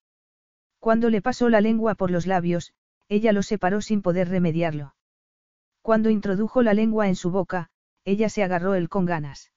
Cuando 0.79 1.09
le 1.09 1.21
pasó 1.21 1.49
la 1.49 1.61
lengua 1.61 1.95
por 1.95 2.11
los 2.11 2.25
labios, 2.25 2.73
ella 3.07 3.33
lo 3.33 3.43
separó 3.43 3.81
sin 3.81 4.01
poder 4.01 4.29
remediarlo. 4.29 4.95
Cuando 5.81 6.09
introdujo 6.09 6.61
la 6.61 6.73
lengua 6.73 7.07
en 7.07 7.15
su 7.15 7.31
boca, 7.31 7.69
ella 8.05 8.29
se 8.29 8.43
agarró 8.43 8.75
él 8.75 8.89
con 8.89 9.05
ganas. 9.05 9.51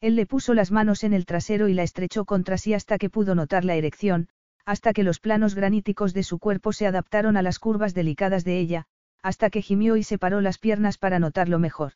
Él 0.00 0.16
le 0.16 0.26
puso 0.26 0.54
las 0.54 0.70
manos 0.70 1.04
en 1.04 1.14
el 1.14 1.26
trasero 1.26 1.68
y 1.68 1.74
la 1.74 1.82
estrechó 1.82 2.24
contra 2.24 2.58
sí 2.58 2.74
hasta 2.74 2.98
que 2.98 3.10
pudo 3.10 3.34
notar 3.34 3.64
la 3.64 3.74
erección, 3.74 4.28
hasta 4.66 4.92
que 4.92 5.04
los 5.04 5.20
planos 5.20 5.54
graníticos 5.54 6.12
de 6.12 6.24
su 6.24 6.40
cuerpo 6.40 6.72
se 6.72 6.88
adaptaron 6.88 7.36
a 7.36 7.42
las 7.42 7.60
curvas 7.60 7.94
delicadas 7.94 8.44
de 8.44 8.58
ella, 8.58 8.86
hasta 9.22 9.48
que 9.48 9.62
gimió 9.62 9.96
y 9.96 10.02
separó 10.02 10.40
las 10.40 10.58
piernas 10.58 10.98
para 10.98 11.20
notarlo 11.20 11.60
mejor. 11.60 11.92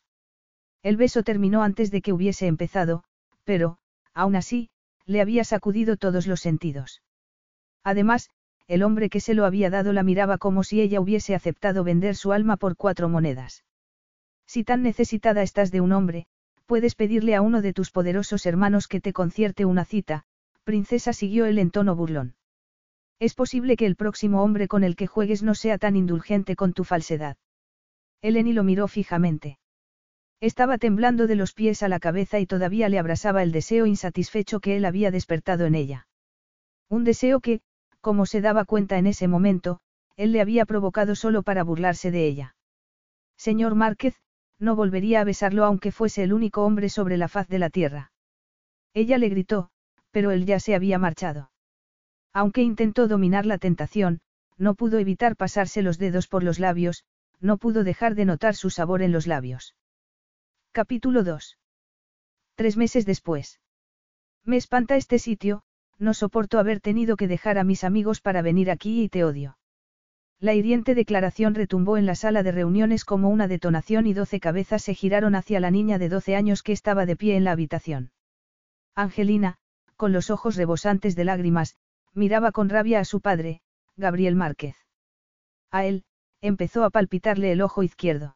El 0.81 0.95
beso 0.97 1.21
terminó 1.21 1.63
antes 1.63 1.91
de 1.91 2.01
que 2.01 2.13
hubiese 2.13 2.47
empezado, 2.47 3.03
pero, 3.43 3.77
aún 4.13 4.37
así, 4.37 4.69
le 5.05 5.21
había 5.21 5.43
sacudido 5.43 5.97
todos 5.97 6.27
los 6.27 6.39
sentidos. 6.39 7.03
Además, 7.83 8.29
el 8.67 8.83
hombre 8.83 9.09
que 9.09 9.19
se 9.19 9.33
lo 9.33 9.45
había 9.45 9.69
dado 9.69 9.91
la 9.91 10.03
miraba 10.03 10.37
como 10.37 10.63
si 10.63 10.79
ella 10.79 11.01
hubiese 11.01 11.35
aceptado 11.35 11.83
vender 11.83 12.15
su 12.15 12.31
alma 12.31 12.55
por 12.55 12.77
cuatro 12.77 13.09
monedas. 13.09 13.65
Si 14.45 14.63
tan 14.63 14.81
necesitada 14.81 15.43
estás 15.43 15.71
de 15.71 15.81
un 15.81 15.91
hombre, 15.91 16.25
puedes 16.67 16.95
pedirle 16.95 17.35
a 17.35 17.41
uno 17.41 17.61
de 17.61 17.73
tus 17.73 17.91
poderosos 17.91 18.45
hermanos 18.45 18.87
que 18.87 19.01
te 19.01 19.11
concierte 19.11 19.65
una 19.65 19.83
cita, 19.83 20.23
princesa 20.63 21.11
siguió 21.11 21.45
él 21.45 21.59
en 21.59 21.71
tono 21.71 21.97
burlón. 21.97 22.35
Es 23.21 23.35
posible 23.35 23.77
que 23.77 23.85
el 23.85 23.95
próximo 23.95 24.41
hombre 24.41 24.67
con 24.67 24.83
el 24.83 24.95
que 24.95 25.05
juegues 25.05 25.43
no 25.43 25.53
sea 25.53 25.77
tan 25.77 25.95
indulgente 25.95 26.55
con 26.55 26.73
tu 26.73 26.83
falsedad. 26.83 27.37
Eleni 28.23 28.51
lo 28.51 28.63
miró 28.63 28.87
fijamente. 28.87 29.59
Estaba 30.39 30.79
temblando 30.79 31.27
de 31.27 31.35
los 31.35 31.53
pies 31.53 31.83
a 31.83 31.87
la 31.87 31.99
cabeza 31.99 32.39
y 32.39 32.47
todavía 32.47 32.89
le 32.89 32.97
abrasaba 32.97 33.43
el 33.43 33.51
deseo 33.51 33.85
insatisfecho 33.85 34.59
que 34.59 34.75
él 34.75 34.85
había 34.85 35.11
despertado 35.11 35.67
en 35.67 35.75
ella. 35.75 36.07
Un 36.89 37.03
deseo 37.03 37.41
que, 37.41 37.61
como 37.99 38.25
se 38.25 38.41
daba 38.41 38.65
cuenta 38.65 38.97
en 38.97 39.05
ese 39.05 39.27
momento, 39.27 39.81
él 40.17 40.31
le 40.31 40.41
había 40.41 40.65
provocado 40.65 41.13
solo 41.13 41.43
para 41.43 41.63
burlarse 41.63 42.09
de 42.09 42.25
ella. 42.25 42.55
Señor 43.37 43.75
Márquez, 43.75 44.15
no 44.57 44.75
volvería 44.75 45.21
a 45.21 45.25
besarlo 45.25 45.63
aunque 45.65 45.91
fuese 45.91 46.23
el 46.23 46.33
único 46.33 46.65
hombre 46.65 46.89
sobre 46.89 47.17
la 47.17 47.27
faz 47.27 47.47
de 47.47 47.59
la 47.59 47.69
tierra. 47.69 48.11
Ella 48.95 49.19
le 49.19 49.29
gritó, 49.29 49.69
pero 50.09 50.31
él 50.31 50.47
ya 50.47 50.59
se 50.59 50.73
había 50.73 50.97
marchado. 50.97 51.50
Aunque 52.33 52.61
intentó 52.61 53.07
dominar 53.07 53.45
la 53.45 53.57
tentación, 53.57 54.21
no 54.57 54.75
pudo 54.75 54.99
evitar 54.99 55.35
pasarse 55.35 55.81
los 55.81 55.97
dedos 55.97 56.27
por 56.27 56.43
los 56.43 56.59
labios, 56.59 57.03
no 57.39 57.57
pudo 57.57 57.83
dejar 57.83 58.15
de 58.15 58.25
notar 58.25 58.55
su 58.55 58.69
sabor 58.69 59.01
en 59.01 59.11
los 59.11 59.27
labios. 59.27 59.75
Capítulo 60.71 61.23
2. 61.23 61.57
Tres 62.55 62.77
meses 62.77 63.05
después. 63.05 63.59
Me 64.45 64.57
espanta 64.57 64.95
este 64.95 65.19
sitio, 65.19 65.63
no 65.97 66.13
soporto 66.13 66.59
haber 66.59 66.79
tenido 66.79 67.17
que 67.17 67.27
dejar 67.27 67.57
a 67.57 67.63
mis 67.63 67.83
amigos 67.83 68.21
para 68.21 68.41
venir 68.41 68.71
aquí 68.71 69.03
y 69.03 69.09
te 69.09 69.23
odio. 69.23 69.57
La 70.39 70.53
hiriente 70.55 70.95
declaración 70.95 71.53
retumbó 71.53 71.97
en 71.97 72.07
la 72.07 72.15
sala 72.15 72.41
de 72.41 72.51
reuniones 72.51 73.05
como 73.05 73.29
una 73.29 73.47
detonación 73.47 74.07
y 74.07 74.13
doce 74.13 74.39
cabezas 74.39 74.81
se 74.81 74.95
giraron 74.95 75.35
hacia 75.35 75.59
la 75.59 75.69
niña 75.69 75.99
de 75.99 76.09
doce 76.09 76.35
años 76.35 76.63
que 76.63 76.71
estaba 76.71 77.05
de 77.05 77.15
pie 77.15 77.35
en 77.35 77.43
la 77.43 77.51
habitación. 77.51 78.11
Angelina, 78.95 79.57
con 79.97 80.13
los 80.13 80.31
ojos 80.31 80.55
rebosantes 80.55 81.15
de 81.15 81.25
lágrimas, 81.25 81.75
miraba 82.13 82.51
con 82.51 82.69
rabia 82.69 82.99
a 82.99 83.05
su 83.05 83.21
padre, 83.21 83.61
Gabriel 83.95 84.35
Márquez. 84.35 84.75
A 85.71 85.85
él, 85.85 86.03
empezó 86.41 86.83
a 86.83 86.89
palpitarle 86.89 87.51
el 87.51 87.61
ojo 87.61 87.83
izquierdo. 87.83 88.35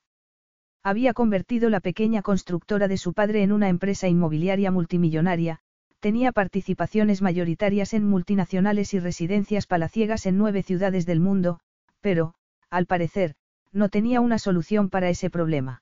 Había 0.84 1.14
convertido 1.14 1.70
la 1.70 1.80
pequeña 1.80 2.22
constructora 2.22 2.88
de 2.88 2.98
su 2.98 3.14
padre 3.14 3.42
en 3.42 3.52
una 3.52 3.70
empresa 3.70 4.08
inmobiliaria 4.08 4.72
multimillonaria, 4.72 5.60
tenía 6.00 6.32
participaciones 6.32 7.24
mayoritarias 7.24 7.94
en 7.96 8.08
multinacionales 8.08 8.94
y 8.94 9.00
residencias 9.00 9.66
palaciegas 9.66 10.28
en 10.28 10.38
nueve 10.38 10.62
ciudades 10.62 11.08
del 11.08 11.20
mundo, 11.20 11.60
pero, 12.02 12.36
al 12.70 12.86
parecer, 12.86 13.36
no 13.72 13.90
tenía 13.90 14.22
una 14.22 14.38
solución 14.38 14.90
para 14.90 15.10
ese 15.10 15.32
problema. 15.32 15.82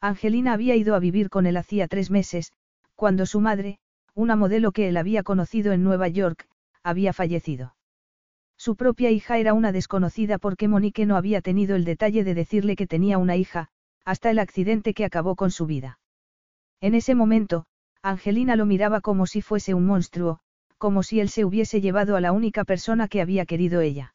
Angelina 0.00 0.52
había 0.52 0.76
ido 0.76 0.94
a 0.94 1.00
vivir 1.00 1.28
con 1.28 1.46
él 1.46 1.56
hacía 1.56 1.88
tres 1.88 2.10
meses, 2.10 2.52
cuando 2.94 3.26
su 3.26 3.40
madre, 3.40 3.80
una 4.14 4.36
modelo 4.36 4.70
que 4.70 4.88
él 4.88 4.96
había 4.96 5.24
conocido 5.24 5.72
en 5.72 5.82
Nueva 5.82 6.06
York, 6.06 6.46
había 6.82 7.12
fallecido. 7.12 7.74
Su 8.56 8.76
propia 8.76 9.10
hija 9.10 9.38
era 9.38 9.54
una 9.54 9.72
desconocida 9.72 10.38
porque 10.38 10.68
Monique 10.68 11.06
no 11.06 11.16
había 11.16 11.40
tenido 11.40 11.74
el 11.74 11.84
detalle 11.84 12.24
de 12.24 12.34
decirle 12.34 12.76
que 12.76 12.86
tenía 12.86 13.18
una 13.18 13.36
hija, 13.36 13.68
hasta 14.04 14.30
el 14.30 14.38
accidente 14.38 14.94
que 14.94 15.04
acabó 15.04 15.36
con 15.36 15.50
su 15.50 15.66
vida. 15.66 15.98
En 16.80 16.94
ese 16.94 17.14
momento, 17.14 17.66
Angelina 18.02 18.56
lo 18.56 18.66
miraba 18.66 19.00
como 19.00 19.26
si 19.26 19.42
fuese 19.42 19.74
un 19.74 19.86
monstruo, 19.86 20.40
como 20.78 21.02
si 21.02 21.20
él 21.20 21.28
se 21.28 21.44
hubiese 21.44 21.80
llevado 21.80 22.16
a 22.16 22.20
la 22.20 22.32
única 22.32 22.64
persona 22.64 23.06
que 23.08 23.20
había 23.20 23.46
querido 23.46 23.80
ella. 23.80 24.14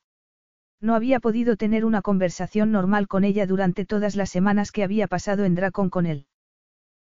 No 0.82 0.96
había 0.96 1.20
podido 1.20 1.56
tener 1.56 1.86
una 1.86 2.02
conversación 2.02 2.72
normal 2.72 3.08
con 3.08 3.24
ella 3.24 3.48
durante 3.48 3.86
todas 3.86 4.16
las 4.16 4.30
semanas 4.30 4.72
que 4.72 4.84
había 4.84 5.08
pasado 5.08 5.46
en 5.46 5.56
Dracon 5.56 5.90
con 5.90 6.06
él. 6.06 6.28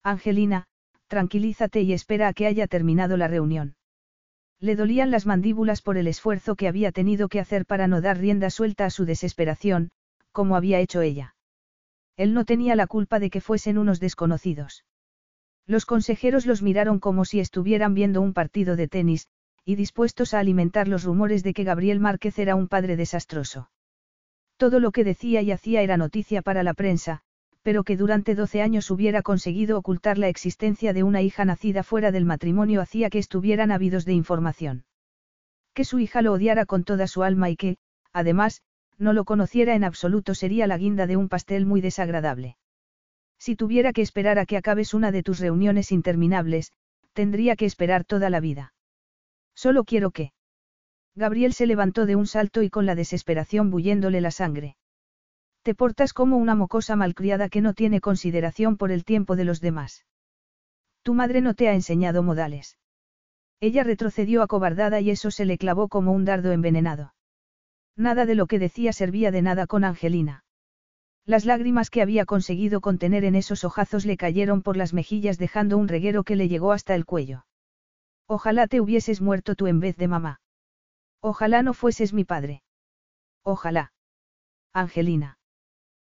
Angelina, 0.02 0.64
tranquilízate 1.06 1.82
y 1.82 1.92
espera 1.92 2.28
a 2.28 2.32
que 2.32 2.46
haya 2.46 2.66
terminado 2.66 3.16
la 3.16 3.28
reunión. 3.28 3.76
Le 4.60 4.76
dolían 4.76 5.10
las 5.10 5.24
mandíbulas 5.24 5.80
por 5.80 5.96
el 5.96 6.06
esfuerzo 6.06 6.54
que 6.54 6.68
había 6.68 6.92
tenido 6.92 7.28
que 7.28 7.40
hacer 7.40 7.64
para 7.64 7.88
no 7.88 8.02
dar 8.02 8.18
rienda 8.18 8.50
suelta 8.50 8.84
a 8.84 8.90
su 8.90 9.06
desesperación, 9.06 9.90
como 10.32 10.54
había 10.54 10.80
hecho 10.80 11.00
ella. 11.00 11.34
Él 12.16 12.34
no 12.34 12.44
tenía 12.44 12.76
la 12.76 12.86
culpa 12.86 13.18
de 13.18 13.30
que 13.30 13.40
fuesen 13.40 13.78
unos 13.78 14.00
desconocidos. 14.00 14.84
Los 15.66 15.86
consejeros 15.86 16.44
los 16.44 16.62
miraron 16.62 16.98
como 16.98 17.24
si 17.24 17.40
estuvieran 17.40 17.94
viendo 17.94 18.20
un 18.20 18.34
partido 18.34 18.76
de 18.76 18.88
tenis, 18.88 19.28
y 19.64 19.76
dispuestos 19.76 20.34
a 20.34 20.40
alimentar 20.40 20.88
los 20.88 21.04
rumores 21.04 21.42
de 21.42 21.54
que 21.54 21.64
Gabriel 21.64 22.00
Márquez 22.00 22.38
era 22.38 22.54
un 22.54 22.68
padre 22.68 22.96
desastroso. 22.96 23.70
Todo 24.56 24.80
lo 24.80 24.90
que 24.90 25.04
decía 25.04 25.40
y 25.40 25.52
hacía 25.52 25.80
era 25.80 25.96
noticia 25.96 26.42
para 26.42 26.62
la 26.62 26.74
prensa, 26.74 27.22
pero 27.62 27.84
que 27.84 27.96
durante 27.96 28.34
12 28.34 28.62
años 28.62 28.90
hubiera 28.90 29.22
conseguido 29.22 29.78
ocultar 29.78 30.18
la 30.18 30.28
existencia 30.28 30.92
de 30.92 31.02
una 31.02 31.22
hija 31.22 31.44
nacida 31.44 31.82
fuera 31.82 32.10
del 32.10 32.24
matrimonio 32.24 32.80
hacía 32.80 33.10
que 33.10 33.18
estuvieran 33.18 33.70
ávidos 33.70 34.04
de 34.04 34.14
información. 34.14 34.84
Que 35.74 35.84
su 35.84 35.98
hija 35.98 36.22
lo 36.22 36.32
odiara 36.32 36.66
con 36.66 36.84
toda 36.84 37.06
su 37.06 37.22
alma 37.22 37.50
y 37.50 37.56
que, 37.56 37.76
además, 38.12 38.62
no 38.98 39.12
lo 39.12 39.24
conociera 39.24 39.74
en 39.74 39.84
absoluto 39.84 40.34
sería 40.34 40.66
la 40.66 40.78
guinda 40.78 41.06
de 41.06 41.16
un 41.16 41.28
pastel 41.28 41.66
muy 41.66 41.80
desagradable. 41.80 42.56
Si 43.38 43.56
tuviera 43.56 43.92
que 43.92 44.02
esperar 44.02 44.38
a 44.38 44.46
que 44.46 44.56
acabes 44.56 44.92
una 44.92 45.12
de 45.12 45.22
tus 45.22 45.40
reuniones 45.40 45.92
interminables, 45.92 46.72
tendría 47.12 47.56
que 47.56 47.64
esperar 47.64 48.04
toda 48.04 48.30
la 48.30 48.40
vida. 48.40 48.74
Solo 49.54 49.84
quiero 49.84 50.10
que. 50.10 50.32
Gabriel 51.14 51.52
se 51.54 51.66
levantó 51.66 52.06
de 52.06 52.16
un 52.16 52.26
salto 52.26 52.62
y 52.62 52.70
con 52.70 52.86
la 52.86 52.94
desesperación 52.94 53.70
bulléndole 53.70 54.20
la 54.20 54.30
sangre. 54.30 54.76
Te 55.62 55.74
portas 55.74 56.12
como 56.12 56.38
una 56.38 56.54
mocosa 56.54 56.96
malcriada 56.96 57.48
que 57.48 57.60
no 57.60 57.74
tiene 57.74 58.00
consideración 58.00 58.76
por 58.76 58.90
el 58.90 59.04
tiempo 59.04 59.36
de 59.36 59.44
los 59.44 59.60
demás. 59.60 60.06
Tu 61.02 61.14
madre 61.14 61.40
no 61.40 61.54
te 61.54 61.68
ha 61.68 61.74
enseñado 61.74 62.22
modales. 62.22 62.78
Ella 63.60 63.84
retrocedió 63.84 64.42
acobardada 64.42 65.00
y 65.00 65.10
eso 65.10 65.30
se 65.30 65.44
le 65.44 65.58
clavó 65.58 65.88
como 65.88 66.12
un 66.12 66.24
dardo 66.24 66.52
envenenado. 66.52 67.14
Nada 67.94 68.24
de 68.24 68.34
lo 68.34 68.46
que 68.46 68.58
decía 68.58 68.94
servía 68.94 69.30
de 69.30 69.42
nada 69.42 69.66
con 69.66 69.84
Angelina. 69.84 70.44
Las 71.26 71.44
lágrimas 71.44 71.90
que 71.90 72.00
había 72.00 72.24
conseguido 72.24 72.80
contener 72.80 73.24
en 73.24 73.34
esos 73.34 73.64
ojazos 73.64 74.06
le 74.06 74.16
cayeron 74.16 74.62
por 74.62 74.78
las 74.78 74.94
mejillas 74.94 75.36
dejando 75.36 75.76
un 75.76 75.88
reguero 75.88 76.24
que 76.24 76.36
le 76.36 76.48
llegó 76.48 76.72
hasta 76.72 76.94
el 76.94 77.04
cuello. 77.04 77.44
Ojalá 78.26 78.66
te 78.66 78.80
hubieses 78.80 79.20
muerto 79.20 79.54
tú 79.54 79.66
en 79.66 79.80
vez 79.80 79.96
de 79.96 80.08
mamá. 80.08 80.40
Ojalá 81.20 81.62
no 81.62 81.74
fueses 81.74 82.14
mi 82.14 82.24
padre. 82.24 82.62
Ojalá. 83.42 83.92
Angelina. 84.72 85.39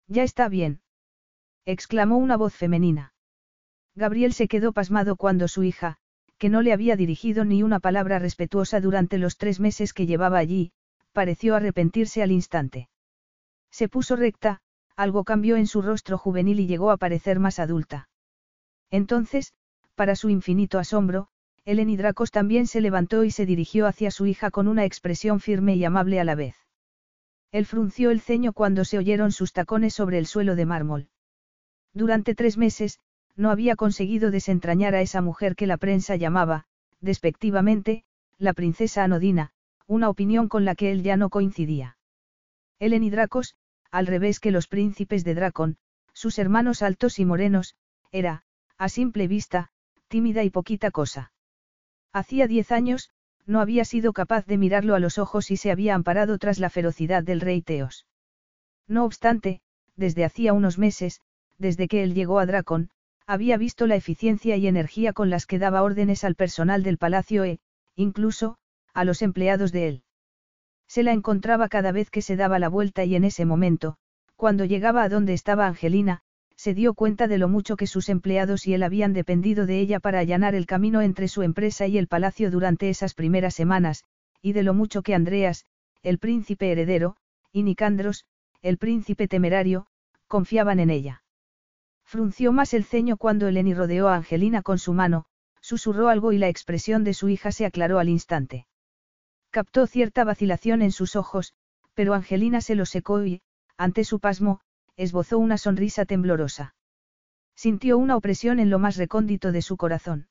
Ya 0.08 0.24
está 0.24 0.48
bien. 0.50 0.82
exclamó 1.66 2.18
una 2.18 2.38
voz 2.38 2.54
femenina. 2.54 3.14
Gabriel 3.94 4.34
se 4.34 4.48
quedó 4.48 4.72
pasmado 4.72 5.16
cuando 5.18 5.48
su 5.48 5.64
hija, 5.64 5.98
que 6.38 6.50
no 6.50 6.62
le 6.62 6.72
había 6.72 6.96
dirigido 6.96 7.46
ni 7.46 7.64
una 7.64 7.80
palabra 7.80 8.20
respetuosa 8.20 8.80
durante 8.80 9.18
los 9.18 9.38
tres 9.38 9.60
meses 9.60 9.94
que 9.94 10.06
llevaba 10.06 10.38
allí, 10.38 10.72
pareció 11.12 11.56
arrepentirse 11.56 12.22
al 12.22 12.32
instante. 12.32 12.90
Se 13.72 13.90
puso 13.90 14.16
recta, 14.16 14.62
algo 14.96 15.24
cambió 15.24 15.58
en 15.58 15.68
su 15.68 15.82
rostro 15.82 16.18
juvenil 16.18 16.60
y 16.60 16.68
llegó 16.68 16.92
a 16.92 16.98
parecer 16.98 17.40
más 17.40 17.60
adulta. 17.60 18.08
Entonces, 18.90 19.54
para 19.96 20.16
su 20.16 20.30
infinito 20.30 20.80
asombro, 20.80 21.28
Eleni 21.66 21.98
Dracos 21.98 22.32
también 22.32 22.68
se 22.68 22.82
levantó 22.82 23.24
y 23.24 23.32
se 23.32 23.46
dirigió 23.46 23.88
hacia 23.88 24.12
su 24.12 24.26
hija 24.26 24.52
con 24.52 24.68
una 24.68 24.86
expresión 24.86 25.40
firme 25.40 25.76
y 25.76 25.84
amable 25.84 26.20
a 26.20 26.24
la 26.24 26.36
vez. 26.36 26.67
Él 27.52 27.66
frunció 27.66 28.12
el 28.12 28.22
ceño 28.22 28.54
cuando 28.54 28.86
se 28.86 28.98
oyeron 28.98 29.32
sus 29.32 29.54
tacones 29.54 29.94
sobre 29.94 30.18
el 30.18 30.26
suelo 30.26 30.56
de 30.56 30.66
mármol. 30.66 31.10
Durante 31.94 32.36
tres 32.36 32.58
meses, 32.58 33.00
no 33.36 33.52
había 33.52 33.76
conseguido 33.76 34.32
desentrañar 34.32 34.96
a 34.96 35.02
esa 35.02 35.22
mujer 35.22 35.56
que 35.56 35.68
la 35.68 35.78
prensa 35.78 36.16
llamaba, 36.16 36.66
despectivamente, 37.00 38.04
la 38.38 38.54
princesa 38.54 39.04
anodina, 39.04 39.52
una 39.86 40.10
opinión 40.10 40.50
con 40.50 40.66
la 40.66 40.76
que 40.76 40.92
él 40.92 41.04
ya 41.04 41.18
no 41.18 41.30
coincidía. 41.30 41.98
Ellen 42.80 43.10
Dracos, 43.10 43.56
al 43.92 44.08
revés 44.08 44.40
que 44.40 44.52
los 44.52 44.68
príncipes 44.68 45.24
de 45.24 45.34
Dracon, 45.34 45.78
sus 46.14 46.40
hermanos 46.40 46.82
altos 46.82 47.20
y 47.20 47.26
morenos, 47.26 47.76
era, 48.12 48.44
a 48.78 48.90
simple 48.90 49.28
vista, 49.28 49.72
tímida 50.08 50.44
y 50.44 50.50
poquita 50.50 50.92
cosa. 50.92 51.32
Hacía 52.12 52.48
diez 52.48 52.72
años, 52.72 53.12
no 53.48 53.62
había 53.62 53.86
sido 53.86 54.14
capaz 54.14 54.46
de 54.46 54.58
mirarlo 54.58 54.94
a 54.94 55.00
los 55.00 55.18
ojos 55.18 55.50
y 55.50 55.58
se 55.58 55.72
había 55.72 55.96
amparado 55.96 56.38
tras 56.38 56.60
la 56.60 56.70
ferocidad 56.70 57.24
del 57.24 57.42
rey 57.42 57.62
Teos. 57.62 58.06
No 58.88 59.06
obstante, 59.06 59.62
desde 59.96 60.26
hacía 60.26 60.54
unos 60.54 60.78
meses, 60.78 61.22
desde 61.58 61.88
que 61.88 62.04
él 62.04 62.14
llegó 62.14 62.40
a 62.40 62.46
Dracon, 62.46 62.90
había 63.26 63.58
visto 63.58 63.88
la 63.88 63.96
eficiencia 63.96 64.56
y 64.58 64.68
energía 64.68 65.14
con 65.14 65.30
las 65.30 65.46
que 65.46 65.60
daba 65.60 65.82
órdenes 65.82 66.24
al 66.24 66.36
personal 66.36 66.84
del 66.84 66.98
palacio 66.98 67.44
e, 67.44 67.60
incluso, 67.96 68.58
a 68.94 69.04
los 69.04 69.22
empleados 69.22 69.72
de 69.72 69.88
él. 69.88 70.04
Se 70.88 71.04
la 71.04 71.12
encontraba 71.12 71.68
cada 71.68 71.92
vez 71.92 72.10
que 72.10 72.22
se 72.22 72.36
daba 72.36 72.60
la 72.60 72.70
vuelta 72.70 73.04
y 73.04 73.16
en 73.16 73.24
ese 73.24 73.46
momento, 73.46 73.98
cuando 74.36 74.66
llegaba 74.66 75.04
a 75.04 75.10
donde 75.10 75.34
estaba 75.34 75.68
Angelina, 75.68 76.22
se 76.58 76.74
dio 76.74 76.96
cuenta 76.96 77.28
de 77.28 77.38
lo 77.38 77.48
mucho 77.48 77.78
que 77.78 77.88
sus 77.88 78.10
empleados 78.10 78.66
y 78.66 78.74
él 78.74 78.84
habían 78.84 79.14
dependido 79.14 79.66
de 79.68 79.80
ella 79.80 80.00
para 80.00 80.20
allanar 80.20 80.56
el 80.56 80.66
camino 80.66 81.02
entre 81.02 81.28
su 81.28 81.44
empresa 81.44 81.86
y 81.86 81.98
el 81.98 82.08
palacio 82.08 82.50
durante 82.50 82.90
esas 82.90 83.14
primeras 83.14 83.54
semanas, 83.54 84.04
y 84.42 84.54
de 84.54 84.64
lo 84.64 84.74
mucho 84.74 85.04
que 85.04 85.14
Andreas, 85.14 85.66
el 86.02 86.18
príncipe 86.18 86.72
heredero, 86.72 87.16
y 87.52 87.64
Nicandros, 87.64 88.26
el 88.62 88.78
príncipe 88.78 89.28
temerario, 89.28 89.86
confiaban 90.28 90.80
en 90.80 90.90
ella. 90.90 91.24
Frunció 92.04 92.52
más 92.52 92.74
el 92.74 92.86
ceño 92.86 93.18
cuando 93.18 93.48
Eleni 93.48 93.74
rodeó 93.74 94.08
a 94.08 94.16
Angelina 94.16 94.64
con 94.64 94.80
su 94.80 94.94
mano, 94.94 95.26
susurró 95.62 96.10
algo 96.10 96.32
y 96.32 96.38
la 96.38 96.50
expresión 96.50 97.04
de 97.04 97.14
su 97.14 97.30
hija 97.30 97.52
se 97.52 97.66
aclaró 97.66 98.00
al 98.00 98.10
instante. 98.10 98.66
Captó 99.52 99.86
cierta 99.86 100.24
vacilación 100.24 100.82
en 100.82 100.92
sus 100.92 101.16
ojos, 101.16 101.54
pero 101.94 102.14
Angelina 102.14 102.62
se 102.62 102.76
lo 102.76 102.86
secó 102.86 103.24
y, 103.24 103.42
ante 103.78 104.04
su 104.04 104.20
pasmo, 104.20 104.62
esbozó 104.98 105.38
una 105.38 105.58
sonrisa 105.58 106.06
temblorosa. 106.06 106.76
Sintió 107.56 107.98
una 107.98 108.16
opresión 108.16 108.60
en 108.60 108.70
lo 108.70 108.80
más 108.80 108.98
recóndito 108.98 109.52
de 109.52 109.62
su 109.62 109.78
corazón. 109.78 110.28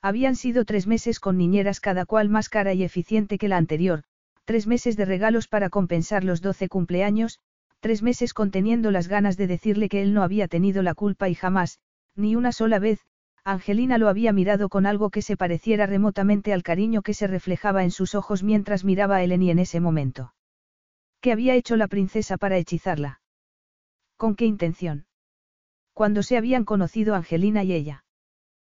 Habían 0.00 0.36
sido 0.36 0.64
tres 0.64 0.86
meses 0.86 1.18
con 1.18 1.36
niñeras 1.36 1.80
cada 1.80 2.06
cual 2.06 2.28
más 2.28 2.48
cara 2.48 2.72
y 2.74 2.84
eficiente 2.84 3.38
que 3.38 3.48
la 3.48 3.56
anterior, 3.56 4.04
tres 4.44 4.66
meses 4.66 4.96
de 4.96 5.04
regalos 5.04 5.48
para 5.48 5.70
compensar 5.70 6.22
los 6.22 6.40
doce 6.40 6.68
cumpleaños, 6.68 7.40
tres 7.80 8.02
meses 8.02 8.34
conteniendo 8.34 8.90
las 8.90 9.08
ganas 9.08 9.36
de 9.36 9.46
decirle 9.46 9.88
que 9.88 10.02
él 10.02 10.14
no 10.14 10.22
había 10.22 10.48
tenido 10.48 10.82
la 10.82 10.94
culpa 10.94 11.28
y 11.28 11.34
jamás, 11.34 11.80
ni 12.14 12.36
una 12.36 12.52
sola 12.52 12.78
vez, 12.78 13.00
Angelina 13.44 13.98
lo 13.98 14.08
había 14.08 14.32
mirado 14.32 14.68
con 14.68 14.84
algo 14.86 15.10
que 15.10 15.22
se 15.22 15.36
pareciera 15.36 15.86
remotamente 15.86 16.52
al 16.52 16.62
cariño 16.62 17.02
que 17.02 17.14
se 17.14 17.26
reflejaba 17.26 17.84
en 17.84 17.90
sus 17.90 18.14
ojos 18.14 18.42
mientras 18.42 18.84
miraba 18.84 19.16
a 19.16 19.22
Eleni 19.22 19.50
en 19.50 19.58
ese 19.58 19.80
momento. 19.80 20.34
¿Qué 21.20 21.32
había 21.32 21.54
hecho 21.54 21.76
la 21.76 21.88
princesa 21.88 22.36
para 22.36 22.58
hechizarla? 22.58 23.20
¿Con 24.18 24.34
qué 24.34 24.46
intención? 24.46 25.06
Cuando 25.94 26.24
se 26.24 26.36
habían 26.36 26.64
conocido 26.64 27.14
Angelina 27.14 27.62
y 27.62 27.72
ella. 27.72 28.04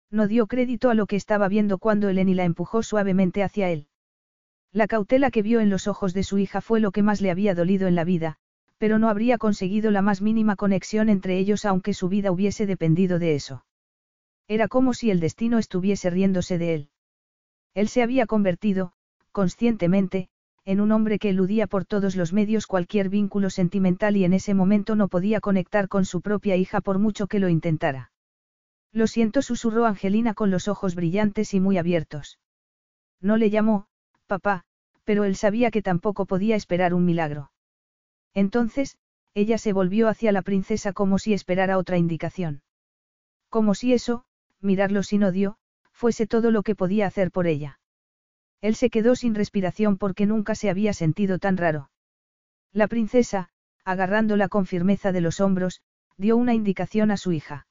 No 0.09 0.29
dio 0.29 0.47
crédito 0.47 0.89
a 0.89 0.93
lo 0.93 1.05
que 1.05 1.17
estaba 1.17 1.49
viendo 1.49 1.79
cuando 1.79 2.07
Eleni 2.07 2.33
la 2.33 2.45
empujó 2.45 2.81
suavemente 2.81 3.43
hacia 3.43 3.69
él. 3.69 3.87
La 4.71 4.87
cautela 4.87 5.31
que 5.31 5.41
vio 5.41 5.59
en 5.59 5.69
los 5.69 5.87
ojos 5.87 6.13
de 6.13 6.23
su 6.23 6.37
hija 6.37 6.61
fue 6.61 6.79
lo 6.79 6.93
que 6.93 7.03
más 7.03 7.19
le 7.19 7.29
había 7.29 7.55
dolido 7.55 7.89
en 7.89 7.95
la 7.95 8.05
vida, 8.05 8.37
pero 8.77 8.99
no 8.99 9.09
habría 9.09 9.37
conseguido 9.37 9.91
la 9.91 10.01
más 10.01 10.21
mínima 10.21 10.55
conexión 10.55 11.09
entre 11.09 11.37
ellos 11.37 11.65
aunque 11.65 11.93
su 11.93 12.07
vida 12.07 12.31
hubiese 12.31 12.65
dependido 12.65 13.19
de 13.19 13.35
eso. 13.35 13.65
Era 14.47 14.69
como 14.69 14.93
si 14.93 15.11
el 15.11 15.19
destino 15.19 15.57
estuviese 15.57 16.09
riéndose 16.09 16.57
de 16.57 16.73
él. 16.73 16.89
Él 17.73 17.89
se 17.89 18.01
había 18.01 18.27
convertido, 18.27 18.93
conscientemente, 19.33 20.29
en 20.65 20.79
un 20.79 20.91
hombre 20.91 21.19
que 21.19 21.29
eludía 21.29 21.67
por 21.67 21.85
todos 21.85 22.15
los 22.15 22.31
medios 22.31 22.67
cualquier 22.67 23.09
vínculo 23.09 23.49
sentimental 23.49 24.15
y 24.15 24.23
en 24.23 24.33
ese 24.33 24.53
momento 24.53 24.95
no 24.95 25.07
podía 25.09 25.41
conectar 25.41 25.89
con 25.89 26.05
su 26.05 26.21
propia 26.21 26.55
hija 26.55 26.79
por 26.79 26.99
mucho 26.99 27.27
que 27.27 27.39
lo 27.39 27.49
intentara. 27.49 28.11
Lo 28.91 29.07
siento, 29.07 29.41
susurró 29.41 29.85
Angelina 29.85 30.33
con 30.33 30.51
los 30.51 30.67
ojos 30.67 30.95
brillantes 30.95 31.53
y 31.53 31.59
muy 31.59 31.77
abiertos. 31.77 32.39
No 33.19 33.37
le 33.37 33.49
llamó, 33.49 33.87
papá, 34.27 34.63
pero 35.03 35.23
él 35.25 35.35
sabía 35.35 35.71
que 35.71 35.81
tampoco 35.81 36.25
podía 36.25 36.55
esperar 36.55 36.93
un 36.93 37.03
milagro. 37.03 37.51
Entonces, 38.33 38.97
ella 39.33 39.57
se 39.57 39.73
volvió 39.73 40.07
hacia 40.07 40.31
la 40.31 40.43
princesa 40.43 40.93
como 40.93 41.19
si 41.19 41.33
esperara 41.33 41.77
otra 41.77 41.97
indicación. 41.97 42.61
Como 43.49 43.75
si 43.75 43.93
eso, 43.93 44.25
mirarlo 44.61 45.03
sin 45.03 45.23
odio, 45.23 45.57
fuese 45.91 46.27
todo 46.27 46.51
lo 46.51 46.63
que 46.63 46.75
podía 46.75 47.07
hacer 47.07 47.31
por 47.31 47.47
ella. 47.47 47.79
Él 48.63 48.75
se 48.75 48.89
quedó 48.89 49.17
sin 49.17 49.35
respiración 49.35 49.97
porque 49.97 50.25
nunca 50.25 50.55
se 50.55 50.69
había 50.69 50.93
sentido 50.93 51.37
tan 51.37 51.57
raro. 51.57 51.89
La 52.71 52.87
princesa, 52.87 53.49
agarrándola 53.83 54.47
con 54.47 54.65
firmeza 54.65 55.11
de 55.11 55.19
los 55.19 55.41
hombros, 55.41 55.81
dio 56.15 56.37
una 56.37 56.53
indicación 56.53 57.11
a 57.11 57.17
su 57.17 57.33
hija. 57.33 57.67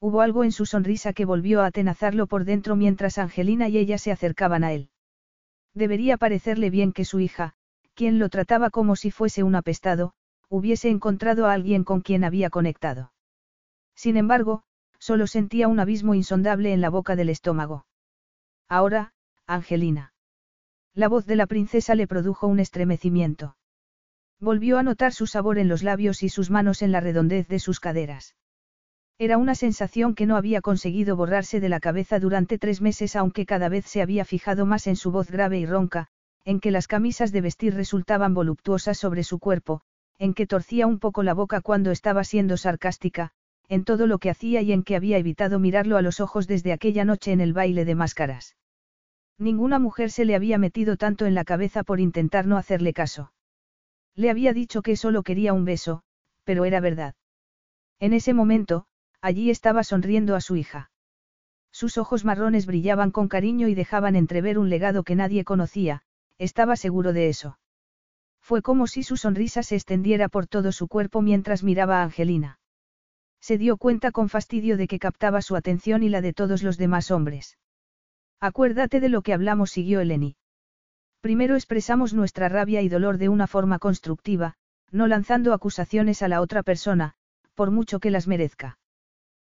Hubo 0.00 0.22
algo 0.22 0.42
en 0.42 0.52
su 0.52 0.64
sonrisa 0.64 1.12
que 1.12 1.26
volvió 1.26 1.60
a 1.60 1.66
atenazarlo 1.66 2.28
por 2.28 2.46
dentro 2.46 2.76
mientras 2.76 3.18
Angelina 3.18 3.68
y 3.68 3.76
ella 3.76 3.98
se 3.98 4.10
acercaban 4.10 4.64
a 4.64 4.72
él. 4.72 4.88
Debería 5.74 6.16
parecerle 6.16 6.70
bien 6.70 6.94
que 6.94 7.04
su 7.04 7.20
hija, 7.20 7.52
quien 7.92 8.18
lo 8.18 8.30
trataba 8.30 8.70
como 8.70 8.96
si 8.96 9.10
fuese 9.10 9.42
un 9.42 9.54
apestado, 9.54 10.14
hubiese 10.48 10.88
encontrado 10.88 11.44
a 11.44 11.52
alguien 11.52 11.84
con 11.84 12.00
quien 12.00 12.24
había 12.24 12.48
conectado. 12.48 13.12
Sin 13.94 14.16
embargo, 14.16 14.62
solo 14.98 15.26
sentía 15.26 15.68
un 15.68 15.78
abismo 15.78 16.14
insondable 16.14 16.72
en 16.72 16.80
la 16.80 16.88
boca 16.88 17.16
del 17.16 17.28
estómago. 17.28 17.84
Ahora, 18.66 19.12
Angelina. 19.48 20.12
La 20.92 21.06
voz 21.06 21.24
de 21.24 21.36
la 21.36 21.46
princesa 21.46 21.94
le 21.94 22.08
produjo 22.08 22.48
un 22.48 22.58
estremecimiento. 22.58 23.56
Volvió 24.40 24.76
a 24.76 24.82
notar 24.82 25.12
su 25.12 25.28
sabor 25.28 25.58
en 25.58 25.68
los 25.68 25.84
labios 25.84 26.24
y 26.24 26.28
sus 26.28 26.50
manos 26.50 26.82
en 26.82 26.90
la 26.90 26.98
redondez 26.98 27.46
de 27.46 27.60
sus 27.60 27.78
caderas. 27.78 28.34
Era 29.18 29.38
una 29.38 29.54
sensación 29.54 30.16
que 30.16 30.26
no 30.26 30.36
había 30.36 30.60
conseguido 30.60 31.14
borrarse 31.14 31.60
de 31.60 31.68
la 31.68 31.78
cabeza 31.78 32.18
durante 32.18 32.58
tres 32.58 32.80
meses 32.80 33.14
aunque 33.14 33.46
cada 33.46 33.68
vez 33.68 33.86
se 33.86 34.02
había 34.02 34.24
fijado 34.24 34.66
más 34.66 34.88
en 34.88 34.96
su 34.96 35.12
voz 35.12 35.30
grave 35.30 35.60
y 35.60 35.66
ronca, 35.66 36.08
en 36.44 36.58
que 36.58 36.72
las 36.72 36.88
camisas 36.88 37.30
de 37.30 37.40
vestir 37.40 37.74
resultaban 37.74 38.34
voluptuosas 38.34 38.98
sobre 38.98 39.22
su 39.22 39.38
cuerpo, 39.38 39.82
en 40.18 40.34
que 40.34 40.48
torcía 40.48 40.88
un 40.88 40.98
poco 40.98 41.22
la 41.22 41.34
boca 41.34 41.60
cuando 41.60 41.92
estaba 41.92 42.24
siendo 42.24 42.56
sarcástica, 42.56 43.30
en 43.68 43.84
todo 43.84 44.08
lo 44.08 44.18
que 44.18 44.30
hacía 44.30 44.60
y 44.62 44.72
en 44.72 44.82
que 44.82 44.96
había 44.96 45.18
evitado 45.18 45.60
mirarlo 45.60 45.96
a 45.96 46.02
los 46.02 46.18
ojos 46.18 46.48
desde 46.48 46.72
aquella 46.72 47.04
noche 47.04 47.30
en 47.30 47.40
el 47.40 47.52
baile 47.52 47.84
de 47.84 47.94
máscaras. 47.94 48.56
Ninguna 49.38 49.78
mujer 49.78 50.10
se 50.10 50.24
le 50.24 50.34
había 50.34 50.58
metido 50.58 50.96
tanto 50.96 51.26
en 51.26 51.34
la 51.34 51.44
cabeza 51.44 51.82
por 51.82 52.00
intentar 52.00 52.46
no 52.46 52.56
hacerle 52.56 52.92
caso. 52.92 53.32
Le 54.14 54.30
había 54.30 54.54
dicho 54.54 54.80
que 54.80 54.96
solo 54.96 55.22
quería 55.22 55.52
un 55.52 55.64
beso, 55.64 56.02
pero 56.44 56.64
era 56.64 56.80
verdad. 56.80 57.14
En 58.00 58.14
ese 58.14 58.32
momento, 58.32 58.86
allí 59.20 59.50
estaba 59.50 59.84
sonriendo 59.84 60.36
a 60.36 60.40
su 60.40 60.56
hija. 60.56 60.90
Sus 61.70 61.98
ojos 61.98 62.24
marrones 62.24 62.64
brillaban 62.64 63.10
con 63.10 63.28
cariño 63.28 63.68
y 63.68 63.74
dejaban 63.74 64.16
entrever 64.16 64.58
un 64.58 64.70
legado 64.70 65.02
que 65.02 65.14
nadie 65.14 65.44
conocía, 65.44 66.02
estaba 66.38 66.76
seguro 66.76 67.12
de 67.12 67.28
eso. 67.28 67.58
Fue 68.40 68.62
como 68.62 68.86
si 68.86 69.02
su 69.02 69.18
sonrisa 69.18 69.62
se 69.62 69.74
extendiera 69.74 70.28
por 70.28 70.46
todo 70.46 70.72
su 70.72 70.88
cuerpo 70.88 71.20
mientras 71.20 71.62
miraba 71.62 72.00
a 72.00 72.04
Angelina. 72.04 72.58
Se 73.40 73.58
dio 73.58 73.76
cuenta 73.76 74.12
con 74.12 74.30
fastidio 74.30 74.78
de 74.78 74.88
que 74.88 74.98
captaba 74.98 75.42
su 75.42 75.56
atención 75.56 76.02
y 76.02 76.08
la 76.08 76.22
de 76.22 76.32
todos 76.32 76.62
los 76.62 76.78
demás 76.78 77.10
hombres. 77.10 77.58
Acuérdate 78.40 79.00
de 79.00 79.08
lo 79.08 79.22
que 79.22 79.32
hablamos, 79.32 79.70
siguió 79.70 80.00
Eleni. 80.00 80.36
Primero 81.20 81.54
expresamos 81.54 82.14
nuestra 82.14 82.48
rabia 82.48 82.82
y 82.82 82.88
dolor 82.88 83.18
de 83.18 83.28
una 83.28 83.46
forma 83.46 83.78
constructiva, 83.78 84.54
no 84.90 85.06
lanzando 85.06 85.52
acusaciones 85.52 86.22
a 86.22 86.28
la 86.28 86.40
otra 86.40 86.62
persona, 86.62 87.14
por 87.54 87.70
mucho 87.70 87.98
que 87.98 88.10
las 88.10 88.28
merezca. 88.28 88.78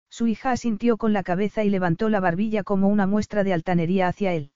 Su 0.08 0.26
hija 0.26 0.52
asintió 0.52 0.96
con 0.96 1.12
la 1.12 1.22
cabeza 1.22 1.64
y 1.64 1.70
levantó 1.70 2.08
la 2.08 2.20
barbilla 2.20 2.62
como 2.62 2.88
una 2.88 3.06
muestra 3.06 3.44
de 3.44 3.52
altanería 3.52 4.08
hacia 4.08 4.32
él. 4.32 4.52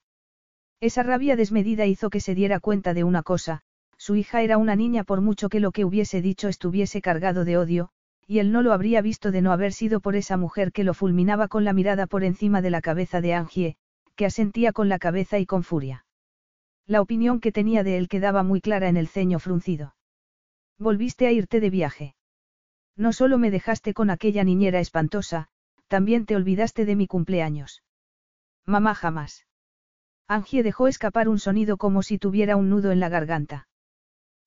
Esa 0.81 1.03
rabia 1.03 1.37
desmedida 1.37 1.85
hizo 1.85 2.09
que 2.09 2.21
se 2.21 2.35
diera 2.35 2.61
cuenta 2.61 2.95
de 2.95 3.05
una 3.05 3.23
cosa, 3.23 3.61
su 3.99 4.16
hija 4.16 4.40
era 4.40 4.57
una 4.57 4.77
niña 4.77 5.05
por 5.05 5.21
mucho 5.21 5.51
que 5.51 5.61
lo 5.61 5.73
que 5.73 5.85
hubiese 5.85 6.23
dicho 6.23 6.49
estuviese 6.49 7.03
cargado 7.03 7.45
de 7.45 7.59
odio, 7.59 7.90
y 8.27 8.38
él 8.38 8.53
no 8.53 8.62
lo 8.62 8.73
habría 8.73 9.03
visto 9.03 9.31
de 9.31 9.43
no 9.43 9.53
haber 9.53 9.75
sido 9.75 10.01
por 10.01 10.16
esa 10.16 10.38
mujer 10.38 10.73
que 10.73 10.85
lo 10.85 10.95
fulminaba 10.95 11.49
con 11.49 11.64
la 11.64 11.75
mirada 11.75 12.07
por 12.07 12.25
encima 12.25 12.62
de 12.62 12.71
la 12.71 12.81
cabeza 12.81 13.21
de 13.21 13.35
Angie, 13.35 13.77
que 14.20 14.26
asentía 14.26 14.74
con 14.74 14.90
la 14.90 14.98
cabeza 14.98 15.38
y 15.38 15.46
con 15.46 15.62
furia. 15.62 16.04
La 16.87 17.00
opinión 17.00 17.40
que 17.40 17.52
tenía 17.52 17.83
de 17.83 17.96
él 17.96 18.06
quedaba 18.06 18.42
muy 18.42 18.61
clara 18.61 18.90
en 18.90 18.98
el 18.98 19.09
ceño 19.09 19.38
fruncido. 19.38 19.94
Volviste 20.78 21.26
a 21.26 21.33
irte 21.33 21.59
de 21.59 21.70
viaje. 21.70 22.14
No 22.98 23.14
solo 23.14 23.38
me 23.38 23.50
dejaste 23.50 23.94
con 23.94 24.11
aquella 24.11 24.44
niñera 24.44 24.78
espantosa, 24.78 25.48
también 25.88 26.26
te 26.26 26.37
olvidaste 26.37 26.85
de 26.85 26.96
mi 26.96 27.06
cumpleaños. 27.06 27.83
Mamá 28.66 28.94
jamás. 28.94 29.46
Angie 30.28 30.62
dejó 30.62 30.87
escapar 30.87 31.26
un 31.26 31.38
sonido 31.38 31.78
como 31.78 32.02
si 32.02 32.18
tuviera 32.18 32.56
un 32.56 32.68
nudo 32.68 32.92
en 32.92 33.00
la 33.00 33.09
garganta. 33.09 33.68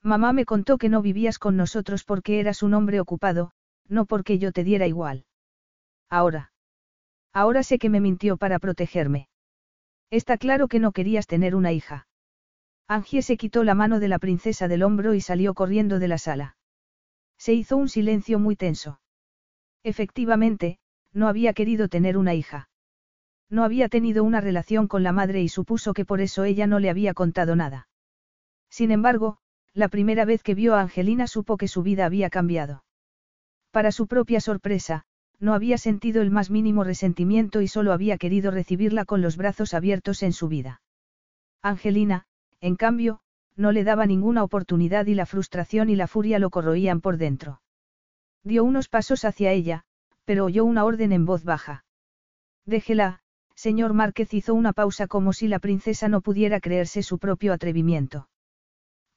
Mamá 0.04 0.34
me 0.34 0.46
contó 0.46 0.78
que 0.78 0.90
no 0.90 1.02
vivías 1.02 1.40
con 1.40 1.58
nosotros 1.58 2.04
porque 2.04 2.40
eras 2.40 2.62
un 2.62 2.76
hombre 2.76 3.00
ocupado, 3.00 3.54
no 3.88 4.06
porque 4.06 4.38
yo 4.38 4.52
te 4.52 4.64
diera 4.64 4.86
igual. 4.86 5.26
Ahora. 6.12 6.52
Ahora 7.34 7.64
sé 7.64 7.80
que 7.80 7.90
me 7.90 8.02
mintió 8.02 8.38
para 8.38 8.60
protegerme. 8.60 9.30
Está 10.14 10.38
claro 10.38 10.68
que 10.68 10.78
no 10.78 10.92
querías 10.92 11.26
tener 11.26 11.56
una 11.56 11.72
hija. 11.72 12.06
Angie 12.88 13.24
se 13.24 13.36
quitó 13.36 13.64
la 13.64 13.74
mano 13.74 14.00
de 14.00 14.08
la 14.08 14.20
princesa 14.20 14.68
del 14.68 14.84
hombro 14.84 15.16
y 15.16 15.22
salió 15.22 15.56
corriendo 15.56 15.98
de 15.98 16.08
la 16.08 16.20
sala. 16.20 16.56
Se 17.40 17.54
hizo 17.54 17.78
un 17.78 17.90
silencio 17.90 18.38
muy 18.38 18.56
tenso. 18.56 19.02
Efectivamente, 19.82 20.78
no 21.14 21.28
había 21.28 21.54
querido 21.54 21.88
tener 21.88 22.16
una 22.16 22.36
hija. 22.36 22.70
No 23.50 23.64
había 23.64 23.90
tenido 23.90 24.24
una 24.24 24.40
relación 24.40 24.88
con 24.88 25.02
la 25.02 25.14
madre 25.14 25.42
y 25.42 25.50
supuso 25.50 25.96
que 25.96 26.06
por 26.06 26.22
eso 26.22 26.44
ella 26.44 26.68
no 26.68 26.78
le 26.78 26.92
había 26.92 27.16
contado 27.16 27.56
nada. 27.56 27.88
Sin 28.70 28.92
embargo, 28.92 29.40
la 29.74 29.88
primera 29.88 30.26
vez 30.26 30.44
que 30.44 30.54
vio 30.54 30.76
a 30.76 30.82
Angelina 30.82 31.26
supo 31.26 31.58
que 31.58 31.68
su 31.68 31.82
vida 31.82 32.06
había 32.06 32.30
cambiado. 32.30 32.84
Para 33.72 33.92
su 33.92 34.06
propia 34.06 34.42
sorpresa, 34.42 35.06
no 35.44 35.54
había 35.54 35.78
sentido 35.78 36.22
el 36.22 36.32
más 36.32 36.50
mínimo 36.50 36.86
resentimiento 36.86 37.60
y 37.60 37.68
solo 37.68 37.92
había 37.92 38.18
querido 38.18 38.50
recibirla 38.50 39.04
con 39.04 39.22
los 39.22 39.36
brazos 39.36 39.74
abiertos 39.74 40.24
en 40.24 40.32
su 40.32 40.48
vida. 40.48 40.82
Angelina, 41.62 42.28
en 42.62 42.78
cambio, 42.78 43.20
no 43.58 43.74
le 43.74 43.84
daba 43.84 44.06
ninguna 44.06 44.42
oportunidad 44.42 45.06
y 45.06 45.16
la 45.16 45.26
frustración 45.26 45.90
y 45.90 45.98
la 45.98 46.08
furia 46.08 46.40
lo 46.40 46.50
corroían 46.50 47.02
por 47.02 47.18
dentro. 47.18 47.60
Dio 48.46 48.64
unos 48.64 48.88
pasos 48.88 49.26
hacia 49.26 49.52
ella, 49.52 49.84
pero 50.24 50.46
oyó 50.46 50.64
una 50.64 50.86
orden 50.86 51.12
en 51.12 51.26
voz 51.26 51.44
baja. 51.44 51.84
Déjela, 52.66 53.20
señor 53.54 53.94
Márquez 53.94 54.34
hizo 54.34 54.54
una 54.54 54.72
pausa 54.72 55.08
como 55.08 55.34
si 55.34 55.50
la 55.50 55.60
princesa 55.60 56.08
no 56.08 56.22
pudiera 56.22 56.62
creerse 56.62 57.04
su 57.04 57.20
propio 57.20 57.52
atrevimiento. 57.52 58.30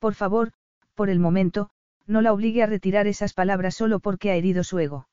Por 0.01 0.15
favor, 0.15 0.51
por 0.97 1.09
el 1.09 1.21
momento, 1.21 1.71
no 2.09 2.21
la 2.21 2.33
obligue 2.33 2.65
a 2.65 2.67
retirar 2.67 3.07
esas 3.07 3.33
palabras 3.33 3.77
solo 3.77 4.01
porque 4.01 4.33
ha 4.33 4.35
herido 4.35 4.65
su 4.65 4.81
ego. 4.81 5.07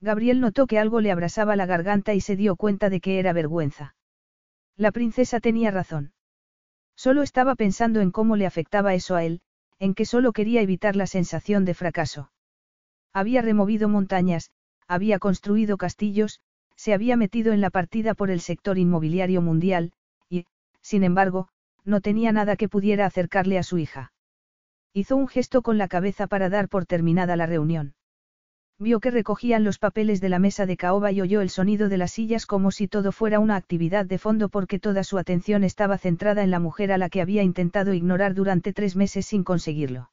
Gabriel 0.00 0.40
notó 0.40 0.66
que 0.66 0.78
algo 0.78 1.00
le 1.00 1.10
abrasaba 1.10 1.56
la 1.56 1.66
garganta 1.66 2.14
y 2.14 2.20
se 2.20 2.36
dio 2.36 2.56
cuenta 2.56 2.90
de 2.90 3.00
que 3.00 3.18
era 3.18 3.32
vergüenza. 3.32 3.94
La 4.76 4.92
princesa 4.92 5.40
tenía 5.40 5.70
razón. 5.70 6.12
Solo 6.96 7.22
estaba 7.22 7.54
pensando 7.54 8.00
en 8.00 8.10
cómo 8.10 8.36
le 8.36 8.46
afectaba 8.46 8.94
eso 8.94 9.16
a 9.16 9.24
él, 9.24 9.40
en 9.78 9.94
que 9.94 10.04
solo 10.04 10.32
quería 10.32 10.60
evitar 10.60 10.96
la 10.96 11.06
sensación 11.06 11.64
de 11.64 11.74
fracaso. 11.74 12.30
Había 13.12 13.42
removido 13.42 13.88
montañas, 13.88 14.50
había 14.86 15.18
construido 15.18 15.76
castillos, 15.76 16.40
se 16.74 16.92
había 16.92 17.16
metido 17.16 17.52
en 17.52 17.60
la 17.60 17.70
partida 17.70 18.14
por 18.14 18.30
el 18.30 18.40
sector 18.40 18.78
inmobiliario 18.78 19.40
mundial, 19.40 19.92
y, 20.28 20.46
sin 20.82 21.04
embargo, 21.04 21.48
no 21.84 22.00
tenía 22.00 22.32
nada 22.32 22.56
que 22.56 22.68
pudiera 22.68 23.06
acercarle 23.06 23.58
a 23.58 23.62
su 23.62 23.78
hija. 23.78 24.12
Hizo 24.92 25.16
un 25.16 25.28
gesto 25.28 25.62
con 25.62 25.78
la 25.78 25.88
cabeza 25.88 26.26
para 26.26 26.48
dar 26.48 26.68
por 26.68 26.86
terminada 26.86 27.36
la 27.36 27.46
reunión. 27.46 27.94
Vio 28.78 29.00
que 29.00 29.10
recogían 29.10 29.64
los 29.64 29.78
papeles 29.78 30.20
de 30.20 30.28
la 30.28 30.38
mesa 30.38 30.66
de 30.66 30.76
caoba 30.76 31.10
y 31.10 31.22
oyó 31.22 31.40
el 31.40 31.48
sonido 31.48 31.88
de 31.88 31.96
las 31.96 32.12
sillas 32.12 32.44
como 32.44 32.70
si 32.70 32.88
todo 32.88 33.10
fuera 33.10 33.38
una 33.38 33.56
actividad 33.56 34.04
de 34.04 34.18
fondo 34.18 34.50
porque 34.50 34.78
toda 34.78 35.02
su 35.02 35.16
atención 35.16 35.64
estaba 35.64 35.96
centrada 35.96 36.42
en 36.42 36.50
la 36.50 36.60
mujer 36.60 36.92
a 36.92 36.98
la 36.98 37.08
que 37.08 37.22
había 37.22 37.42
intentado 37.42 37.94
ignorar 37.94 38.34
durante 38.34 38.74
tres 38.74 38.94
meses 38.94 39.24
sin 39.24 39.44
conseguirlo. 39.44 40.10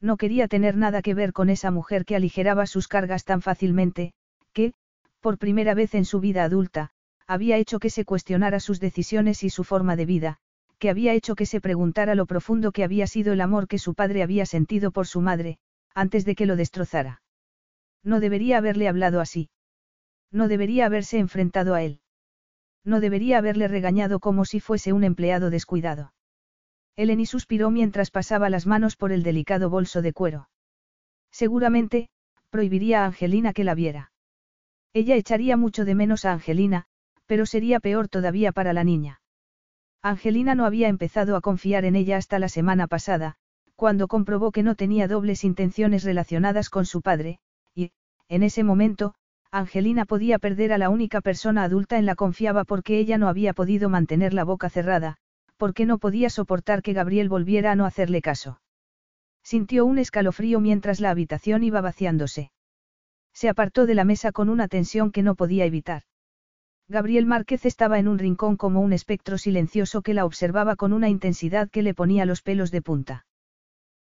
No 0.00 0.16
quería 0.16 0.48
tener 0.48 0.76
nada 0.76 1.02
que 1.02 1.12
ver 1.12 1.34
con 1.34 1.50
esa 1.50 1.70
mujer 1.70 2.06
que 2.06 2.16
aligeraba 2.16 2.66
sus 2.66 2.88
cargas 2.88 3.24
tan 3.24 3.42
fácilmente, 3.42 4.14
que, 4.54 4.72
por 5.20 5.36
primera 5.36 5.74
vez 5.74 5.94
en 5.94 6.06
su 6.06 6.20
vida 6.20 6.44
adulta, 6.44 6.90
había 7.26 7.58
hecho 7.58 7.78
que 7.80 7.90
se 7.90 8.06
cuestionara 8.06 8.60
sus 8.60 8.80
decisiones 8.80 9.42
y 9.42 9.50
su 9.50 9.62
forma 9.62 9.94
de 9.94 10.06
vida, 10.06 10.38
que 10.78 10.88
había 10.88 11.12
hecho 11.12 11.34
que 11.34 11.46
se 11.46 11.60
preguntara 11.60 12.14
lo 12.14 12.24
profundo 12.24 12.72
que 12.72 12.84
había 12.84 13.06
sido 13.06 13.34
el 13.34 13.42
amor 13.42 13.68
que 13.68 13.78
su 13.78 13.94
padre 13.94 14.22
había 14.22 14.46
sentido 14.46 14.90
por 14.90 15.06
su 15.06 15.20
madre, 15.20 15.58
antes 15.94 16.24
de 16.24 16.34
que 16.34 16.46
lo 16.46 16.56
destrozara. 16.56 17.20
No 18.04 18.20
debería 18.20 18.58
haberle 18.58 18.86
hablado 18.86 19.20
así. 19.20 19.50
No 20.30 20.46
debería 20.46 20.86
haberse 20.86 21.18
enfrentado 21.18 21.74
a 21.74 21.82
él. 21.82 22.00
No 22.84 23.00
debería 23.00 23.38
haberle 23.38 23.66
regañado 23.66 24.20
como 24.20 24.44
si 24.44 24.60
fuese 24.60 24.92
un 24.92 25.04
empleado 25.04 25.50
descuidado. 25.50 26.12
Eleni 26.96 27.26
suspiró 27.26 27.70
mientras 27.70 28.10
pasaba 28.10 28.50
las 28.50 28.66
manos 28.66 28.96
por 28.96 29.10
el 29.10 29.22
delicado 29.22 29.70
bolso 29.70 30.02
de 30.02 30.12
cuero. 30.12 30.48
Seguramente, 31.30 32.10
prohibiría 32.50 33.02
a 33.02 33.06
Angelina 33.06 33.52
que 33.52 33.64
la 33.64 33.74
viera. 33.74 34.12
Ella 34.92 35.16
echaría 35.16 35.56
mucho 35.56 35.84
de 35.84 35.94
menos 35.96 36.24
a 36.24 36.32
Angelina, 36.32 36.84
pero 37.26 37.46
sería 37.46 37.80
peor 37.80 38.08
todavía 38.08 38.52
para 38.52 38.72
la 38.72 38.84
niña. 38.84 39.20
Angelina 40.02 40.54
no 40.54 40.66
había 40.66 40.88
empezado 40.88 41.34
a 41.34 41.40
confiar 41.40 41.84
en 41.84 41.96
ella 41.96 42.18
hasta 42.18 42.38
la 42.38 42.48
semana 42.48 42.86
pasada, 42.86 43.36
cuando 43.74 44.06
comprobó 44.06 44.52
que 44.52 44.62
no 44.62 44.76
tenía 44.76 45.08
dobles 45.08 45.42
intenciones 45.42 46.04
relacionadas 46.04 46.70
con 46.70 46.84
su 46.84 47.00
padre, 47.00 47.40
en 48.34 48.42
ese 48.42 48.64
momento, 48.64 49.14
Angelina 49.52 50.06
podía 50.06 50.40
perder 50.40 50.72
a 50.72 50.78
la 50.78 50.90
única 50.90 51.20
persona 51.20 51.62
adulta 51.62 51.98
en 51.98 52.06
la 52.06 52.16
confiaba 52.16 52.64
porque 52.64 52.98
ella 52.98 53.16
no 53.16 53.28
había 53.28 53.52
podido 53.52 53.88
mantener 53.88 54.34
la 54.34 54.42
boca 54.42 54.68
cerrada, 54.68 55.18
porque 55.56 55.86
no 55.86 55.98
podía 55.98 56.30
soportar 56.30 56.82
que 56.82 56.94
Gabriel 56.94 57.28
volviera 57.28 57.70
a 57.70 57.76
no 57.76 57.86
hacerle 57.86 58.20
caso. 58.20 58.60
Sintió 59.44 59.86
un 59.86 59.98
escalofrío 59.98 60.58
mientras 60.58 60.98
la 60.98 61.10
habitación 61.10 61.62
iba 61.62 61.80
vaciándose. 61.80 62.50
Se 63.32 63.48
apartó 63.48 63.86
de 63.86 63.94
la 63.94 64.04
mesa 64.04 64.32
con 64.32 64.48
una 64.48 64.66
tensión 64.66 65.12
que 65.12 65.22
no 65.22 65.36
podía 65.36 65.64
evitar. 65.64 66.02
Gabriel 66.88 67.26
Márquez 67.26 67.64
estaba 67.66 68.00
en 68.00 68.08
un 68.08 68.18
rincón 68.18 68.56
como 68.56 68.80
un 68.80 68.92
espectro 68.92 69.38
silencioso 69.38 70.02
que 70.02 70.12
la 70.12 70.24
observaba 70.24 70.74
con 70.74 70.92
una 70.92 71.08
intensidad 71.08 71.70
que 71.70 71.82
le 71.82 71.94
ponía 71.94 72.26
los 72.26 72.42
pelos 72.42 72.72
de 72.72 72.82
punta. 72.82 73.26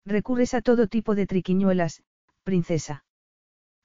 Recurres 0.05 0.55
a 0.55 0.61
todo 0.61 0.87
tipo 0.87 1.13
de 1.13 1.27
triquiñuelas, 1.27 2.01
princesa. 2.43 3.03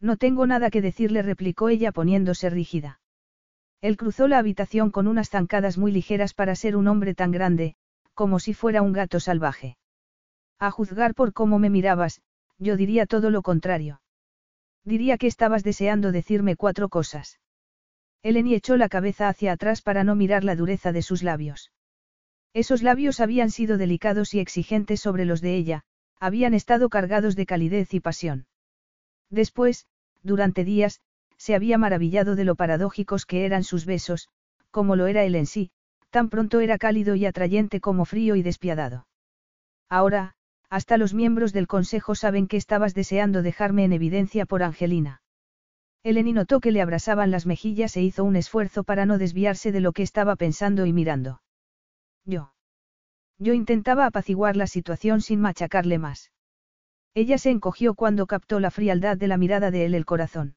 No 0.01 0.17
tengo 0.17 0.47
nada 0.47 0.71
que 0.71 0.83
decirle, 0.83 1.23
replicó 1.23 1.69
ella 1.69 1.93
poniéndose 1.93 2.51
rígida. 2.51 3.01
Él 3.81 3.97
cruzó 3.97 4.29
la 4.29 4.39
habitación 4.39 4.91
con 4.91 5.07
unas 5.07 5.31
zancadas 5.31 5.79
muy 5.79 5.93
ligeras 5.93 6.35
para 6.35 6.55
ser 6.55 6.77
un 6.77 6.89
hombre 6.89 7.15
tan 7.15 7.31
grande, 7.31 7.77
como 8.15 8.41
si 8.41 8.55
fuera 8.55 8.83
un 8.83 8.93
gato 8.93 9.21
salvaje. 9.21 9.77
A 10.59 10.71
juzgar 10.71 11.15
por 11.15 11.33
cómo 11.33 11.59
me 11.59 11.71
mirabas, 11.71 12.21
yo 12.59 12.77
diría 12.77 13.07
todo 13.07 13.31
lo 13.31 13.43
contrario. 13.43 14.01
Diría 14.85 15.19
que 15.19 15.29
estabas 15.29 15.63
deseando 15.63 16.13
decirme 16.13 16.57
cuatro 16.57 16.89
cosas. 16.89 17.39
Eleni 18.23 18.55
echó 18.55 18.77
la 18.77 18.89
cabeza 18.89 19.29
hacia 19.29 19.53
atrás 19.53 19.83
para 19.83 20.03
no 20.03 20.17
mirar 20.17 20.43
la 20.43 20.57
dureza 20.57 20.93
de 20.93 21.03
sus 21.03 21.23
labios. 21.23 21.71
Esos 22.55 22.83
labios 22.83 23.21
habían 23.21 23.51
sido 23.51 23.79
delicados 23.79 24.35
y 24.35 24.41
exigentes 24.41 25.01
sobre 25.01 25.25
los 25.25 25.41
de 25.41 25.55
ella, 25.55 25.85
habían 26.19 26.55
estado 26.55 26.89
cargados 26.89 27.37
de 27.37 27.47
calidez 27.47 27.95
y 27.95 28.01
pasión. 28.01 28.47
Después, 29.31 29.87
durante 30.23 30.65
días, 30.65 31.01
se 31.37 31.55
había 31.55 31.79
maravillado 31.79 32.37
de 32.37 32.45
lo 32.45 32.57
paradójicos 32.57 33.27
que 33.27 33.45
eran 33.45 33.65
sus 33.65 33.87
besos, 33.87 34.29
como 34.71 34.97
lo 34.97 35.07
era 35.07 35.25
él 35.25 35.35
en 35.35 35.47
sí, 35.47 35.71
tan 36.11 36.29
pronto 36.29 36.61
era 36.61 36.79
cálido 36.79 37.15
y 37.15 37.27
atrayente 37.27 37.81
como 37.81 38.05
frío 38.05 38.37
y 38.37 38.43
despiadado. 38.43 39.07
Ahora, 39.89 40.35
hasta 40.71 40.99
los 40.99 41.15
miembros 41.15 41.53
del 41.53 41.67
consejo 41.67 42.15
saben 42.15 42.47
que 42.47 42.57
estabas 42.57 42.95
deseando 42.95 43.43
dejarme 43.43 43.85
en 43.85 43.93
evidencia 43.93 44.45
por 44.45 44.63
Angelina. 44.63 45.23
Eleni 46.03 46.33
notó 46.33 46.61
que 46.61 46.73
le 46.73 46.83
abrasaban 46.83 47.31
las 47.31 47.47
mejillas 47.47 47.97
e 47.97 48.03
hizo 48.03 48.25
un 48.25 48.37
esfuerzo 48.37 48.85
para 48.85 49.07
no 49.07 49.19
desviarse 49.19 49.73
de 49.73 49.81
lo 49.81 49.93
que 49.93 50.03
estaba 50.03 50.37
pensando 50.37 50.87
y 50.87 50.93
mirando. 50.93 51.43
Yo. 52.25 52.53
Yo 53.39 53.53
intentaba 53.55 54.07
apaciguar 54.07 54.57
la 54.57 54.67
situación 54.67 55.21
sin 55.21 55.41
machacarle 55.41 55.99
más. 55.99 56.31
Ella 57.15 57.39
se 57.39 57.51
encogió 57.51 57.95
cuando 57.95 58.27
captó 58.27 58.61
la 58.61 58.71
frialdad 58.71 59.17
de 59.17 59.29
la 59.29 59.37
mirada 59.37 59.71
de 59.71 59.85
él 59.85 59.95
el 59.95 60.05
corazón. 60.05 60.57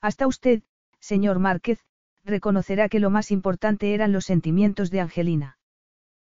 Hasta 0.00 0.26
usted, 0.26 0.62
señor 0.98 1.38
Márquez, 1.38 1.84
reconocerá 2.24 2.88
que 2.88 3.00
lo 3.00 3.10
más 3.10 3.30
importante 3.30 3.94
eran 3.94 4.12
los 4.12 4.24
sentimientos 4.24 4.90
de 4.90 5.00
Angelina. 5.00 5.58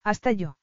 Hasta 0.03 0.31
yo. 0.31 0.57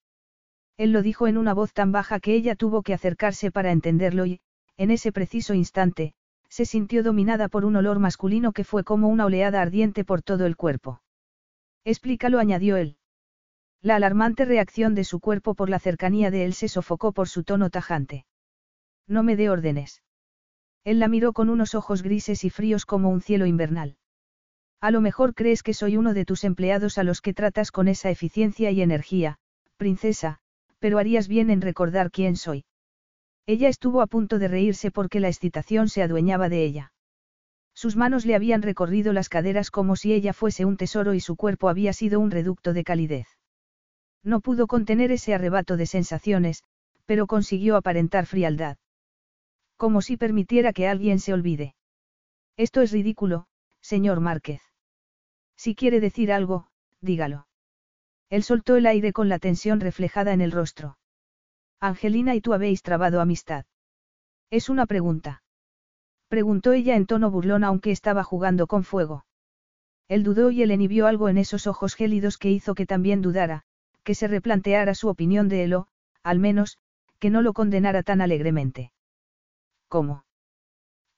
Él 0.76 0.92
lo 0.92 1.02
dijo 1.02 1.26
en 1.26 1.36
una 1.36 1.54
voz 1.54 1.72
tan 1.72 1.92
baja 1.92 2.20
que 2.20 2.34
ella 2.34 2.56
tuvo 2.56 2.82
que 2.82 2.94
acercarse 2.94 3.50
para 3.50 3.72
entenderlo 3.72 4.26
y, 4.26 4.40
en 4.76 4.90
ese 4.90 5.12
preciso 5.12 5.54
instante, 5.54 6.14
se 6.48 6.64
sintió 6.64 7.02
dominada 7.02 7.48
por 7.48 7.64
un 7.64 7.76
olor 7.76 7.98
masculino 7.98 8.52
que 8.52 8.64
fue 8.64 8.84
como 8.84 9.08
una 9.08 9.26
oleada 9.26 9.60
ardiente 9.60 10.04
por 10.04 10.22
todo 10.22 10.46
el 10.46 10.56
cuerpo. 10.56 11.02
Explícalo, 11.84 12.38
añadió 12.38 12.76
él. 12.76 12.96
La 13.80 13.96
alarmante 13.96 14.44
reacción 14.44 14.94
de 14.94 15.04
su 15.04 15.18
cuerpo 15.18 15.54
por 15.54 15.68
la 15.68 15.78
cercanía 15.78 16.30
de 16.30 16.44
él 16.44 16.54
se 16.54 16.68
sofocó 16.68 17.12
por 17.12 17.28
su 17.28 17.42
tono 17.42 17.70
tajante. 17.70 18.26
No 19.08 19.22
me 19.22 19.36
dé 19.36 19.50
órdenes. 19.50 20.02
Él 20.84 20.98
la 20.98 21.08
miró 21.08 21.32
con 21.32 21.48
unos 21.48 21.74
ojos 21.74 22.02
grises 22.02 22.44
y 22.44 22.50
fríos 22.50 22.86
como 22.86 23.10
un 23.10 23.20
cielo 23.20 23.46
invernal. 23.46 23.96
A 24.80 24.90
lo 24.90 25.00
mejor 25.00 25.34
crees 25.34 25.62
que 25.62 25.74
soy 25.74 25.96
uno 25.96 26.12
de 26.12 26.24
tus 26.24 26.42
empleados 26.42 26.98
a 26.98 27.04
los 27.04 27.20
que 27.20 27.34
tratas 27.34 27.70
con 27.70 27.86
esa 27.86 28.10
eficiencia 28.10 28.70
y 28.72 28.82
energía, 28.82 29.38
princesa, 29.76 30.40
pero 30.80 30.98
harías 30.98 31.28
bien 31.28 31.50
en 31.50 31.60
recordar 31.60 32.10
quién 32.10 32.34
soy. 32.34 32.64
Ella 33.46 33.68
estuvo 33.68 34.02
a 34.02 34.06
punto 34.06 34.38
de 34.38 34.48
reírse 34.48 34.90
porque 34.90 35.20
la 35.20 35.28
excitación 35.28 35.88
se 35.88 36.02
adueñaba 36.02 36.48
de 36.48 36.64
ella. 36.64 36.92
Sus 37.74 37.96
manos 37.96 38.26
le 38.26 38.34
habían 38.34 38.62
recorrido 38.62 39.12
las 39.12 39.28
caderas 39.28 39.70
como 39.70 39.96
si 39.96 40.12
ella 40.12 40.32
fuese 40.32 40.64
un 40.64 40.76
tesoro 40.76 41.14
y 41.14 41.20
su 41.20 41.36
cuerpo 41.36 41.68
había 41.68 41.92
sido 41.92 42.20
un 42.20 42.30
reducto 42.30 42.72
de 42.72 42.84
calidez. 42.84 43.28
No 44.22 44.40
pudo 44.40 44.66
contener 44.66 45.10
ese 45.10 45.34
arrebato 45.34 45.76
de 45.76 45.86
sensaciones, 45.86 46.64
pero 47.06 47.26
consiguió 47.26 47.76
aparentar 47.76 48.26
frialdad. 48.26 48.76
Como 49.82 50.00
si 50.00 50.16
permitiera 50.16 50.72
que 50.72 50.86
alguien 50.86 51.18
se 51.18 51.32
olvide. 51.32 51.74
Esto 52.56 52.82
es 52.82 52.92
ridículo, 52.92 53.48
señor 53.80 54.20
Márquez. 54.20 54.62
Si 55.56 55.74
quiere 55.74 55.98
decir 55.98 56.30
algo, 56.30 56.68
dígalo. 57.00 57.48
Él 58.30 58.44
soltó 58.44 58.76
el 58.76 58.86
aire 58.86 59.12
con 59.12 59.28
la 59.28 59.40
tensión 59.40 59.80
reflejada 59.80 60.32
en 60.34 60.40
el 60.40 60.52
rostro. 60.52 60.98
Angelina 61.80 62.36
y 62.36 62.40
tú 62.40 62.52
habéis 62.52 62.82
trabado 62.82 63.20
amistad. 63.20 63.64
Es 64.50 64.68
una 64.68 64.86
pregunta. 64.86 65.42
Preguntó 66.28 66.70
ella 66.70 66.94
en 66.94 67.06
tono 67.06 67.32
burlón 67.32 67.64
aunque 67.64 67.90
estaba 67.90 68.22
jugando 68.22 68.68
con 68.68 68.84
fuego. 68.84 69.26
Él 70.06 70.22
dudó 70.22 70.52
y 70.52 70.62
él 70.62 70.70
enhibió 70.70 71.08
algo 71.08 71.28
en 71.28 71.38
esos 71.38 71.66
ojos 71.66 71.96
gélidos 71.96 72.38
que 72.38 72.52
hizo 72.52 72.76
que 72.76 72.86
también 72.86 73.20
dudara, 73.20 73.64
que 74.04 74.14
se 74.14 74.28
replanteara 74.28 74.94
su 74.94 75.08
opinión 75.08 75.48
de 75.48 75.64
él 75.64 75.74
o, 75.74 75.88
al 76.22 76.38
menos, 76.38 76.78
que 77.18 77.30
no 77.30 77.42
lo 77.42 77.52
condenara 77.52 78.04
tan 78.04 78.20
alegremente. 78.20 78.91
¿Cómo? 79.92 80.24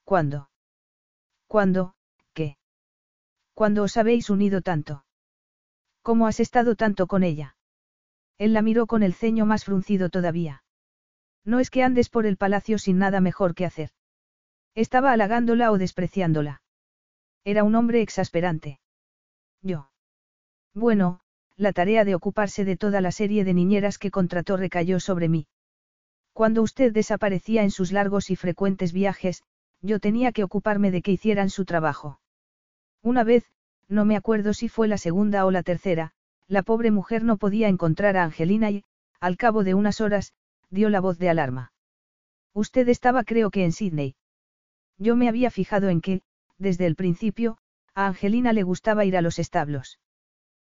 ¿Cuándo? 0.03 0.51
¿Cuándo? 1.47 1.95
¿Qué? 2.33 2.59
¿Cuándo 3.55 3.85
os 3.85 3.97
habéis 3.97 4.31
unido 4.31 4.63
tanto? 4.63 5.05
¿Cómo 6.03 6.27
has 6.27 6.41
estado 6.41 6.75
tanto 6.75 7.07
con 7.07 7.23
ella? 7.23 7.57
Él 8.37 8.53
la 8.53 8.63
miró 8.63 8.89
con 8.89 9.05
el 9.05 9.15
ceño 9.15 9.47
más 9.47 9.65
fruncido 9.65 10.09
todavía. 10.09 10.65
No 11.45 11.61
es 11.61 11.71
que 11.71 11.85
andes 11.85 12.09
por 12.09 12.27
el 12.27 12.37
palacio 12.37 12.79
sin 12.79 12.99
nada 12.99 13.21
mejor 13.21 13.55
que 13.55 13.65
hacer. 13.65 13.91
Estaba 14.75 15.13
halagándola 15.13 15.71
o 15.71 15.79
despreciándola. 15.79 16.61
Era 17.45 17.63
un 17.63 17.77
hombre 17.77 18.03
exasperante. 18.03 18.81
Yo. 19.63 19.93
Bueno, 20.75 21.21
la 21.55 21.73
tarea 21.73 22.05
de 22.05 22.17
ocuparse 22.17 22.65
de 22.65 22.77
toda 22.77 23.01
la 23.01 23.13
serie 23.13 23.45
de 23.45 23.55
niñeras 23.55 23.99
que 23.99 24.11
contrató 24.11 24.57
recayó 24.57 24.99
sobre 24.99 25.29
mí. 25.29 25.47
Cuando 26.35 26.63
usted 26.63 26.93
desaparecía 26.93 27.63
en 27.63 27.71
sus 27.71 27.93
largos 27.93 28.29
y 28.29 28.35
frecuentes 28.35 28.93
viajes, 28.93 29.45
yo 29.81 30.01
tenía 30.01 30.33
que 30.33 30.43
ocuparme 30.43 30.91
de 30.91 31.01
que 31.01 31.13
hicieran 31.13 31.49
su 31.49 31.65
trabajo. 31.65 32.19
Una 33.03 33.23
vez, 33.23 33.45
no 33.89 34.05
me 34.05 34.17
acuerdo 34.17 34.53
si 34.53 34.69
fue 34.69 34.89
la 34.89 34.99
segunda 34.99 35.47
o 35.47 35.53
la 35.53 35.63
tercera, 35.63 36.11
la 36.49 36.65
pobre 36.65 36.91
mujer 36.91 37.23
no 37.23 37.37
podía 37.37 37.69
encontrar 37.69 38.17
a 38.17 38.25
Angelina 38.25 38.73
y, 38.73 38.85
al 39.21 39.37
cabo 39.37 39.63
de 39.63 39.75
unas 39.75 40.01
horas, 40.01 40.33
dio 40.71 40.91
la 40.91 41.01
voz 41.01 41.19
de 41.19 41.29
alarma. 41.29 41.73
Usted 42.53 42.89
estaba 42.89 43.23
creo 43.23 43.51
que 43.51 43.65
en 43.65 43.71
Sydney. 43.71 44.17
Yo 44.99 45.15
me 45.15 45.29
había 45.29 45.53
fijado 45.53 45.89
en 45.89 46.01
que, 46.01 46.23
desde 46.59 46.87
el 46.87 46.97
principio, 46.97 47.59
a 47.95 48.09
Angelina 48.09 48.53
le 48.53 48.65
gustaba 48.65 49.05
ir 49.05 49.17
a 49.17 49.23
los 49.23 49.39
establos. 49.39 50.01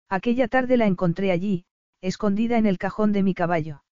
Aquella 0.09 0.49
tarde 0.49 0.77
la 0.77 0.87
encontré 0.87 1.31
allí, 1.31 1.67
escondida 2.01 2.59
en 2.59 2.67
el 2.67 2.79
cajón 2.79 3.13
de 3.13 3.23
mi 3.23 3.33
caballo. 3.33 3.85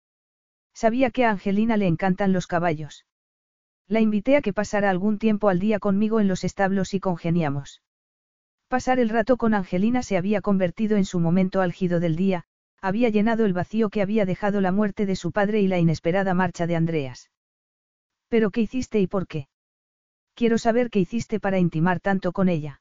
Sabía 0.74 1.10
que 1.10 1.24
a 1.24 1.30
Angelina 1.30 1.76
le 1.76 1.86
encantan 1.86 2.32
los 2.32 2.46
caballos. 2.46 3.06
La 3.88 4.00
invité 4.00 4.36
a 4.36 4.40
que 4.40 4.52
pasara 4.52 4.88
algún 4.88 5.18
tiempo 5.18 5.48
al 5.48 5.58
día 5.58 5.78
conmigo 5.78 6.20
en 6.20 6.28
los 6.28 6.44
establos 6.44 6.94
y 6.94 7.00
congeniamos. 7.00 7.82
Pasar 8.68 9.00
el 9.00 9.08
rato 9.08 9.36
con 9.36 9.52
Angelina 9.52 10.02
se 10.04 10.16
había 10.16 10.40
convertido 10.40 10.96
en 10.96 11.04
su 11.04 11.18
momento 11.18 11.60
álgido 11.60 11.98
del 11.98 12.14
día, 12.14 12.44
había 12.80 13.08
llenado 13.08 13.44
el 13.44 13.52
vacío 13.52 13.90
que 13.90 14.00
había 14.00 14.24
dejado 14.24 14.60
la 14.60 14.70
muerte 14.70 15.06
de 15.06 15.16
su 15.16 15.32
padre 15.32 15.60
y 15.60 15.66
la 15.66 15.78
inesperada 15.78 16.34
marcha 16.34 16.66
de 16.68 16.76
Andreas. 16.76 17.30
¿Pero 18.28 18.50
qué 18.50 18.60
hiciste 18.60 19.00
y 19.00 19.08
por 19.08 19.26
qué? 19.26 19.48
Quiero 20.34 20.56
saber 20.56 20.88
qué 20.88 21.00
hiciste 21.00 21.40
para 21.40 21.58
intimar 21.58 21.98
tanto 21.98 22.32
con 22.32 22.48
ella. 22.48 22.80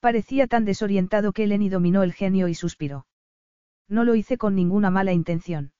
Parecía 0.00 0.46
tan 0.46 0.64
desorientado 0.64 1.32
que 1.32 1.44
Eleni 1.44 1.68
dominó 1.68 2.04
el 2.04 2.12
genio 2.12 2.48
y 2.48 2.54
suspiró. 2.54 3.06
No 3.88 4.04
lo 4.04 4.14
hice 4.14 4.38
con 4.38 4.54
ninguna 4.54 4.90
mala 4.90 5.12
intención. 5.12 5.71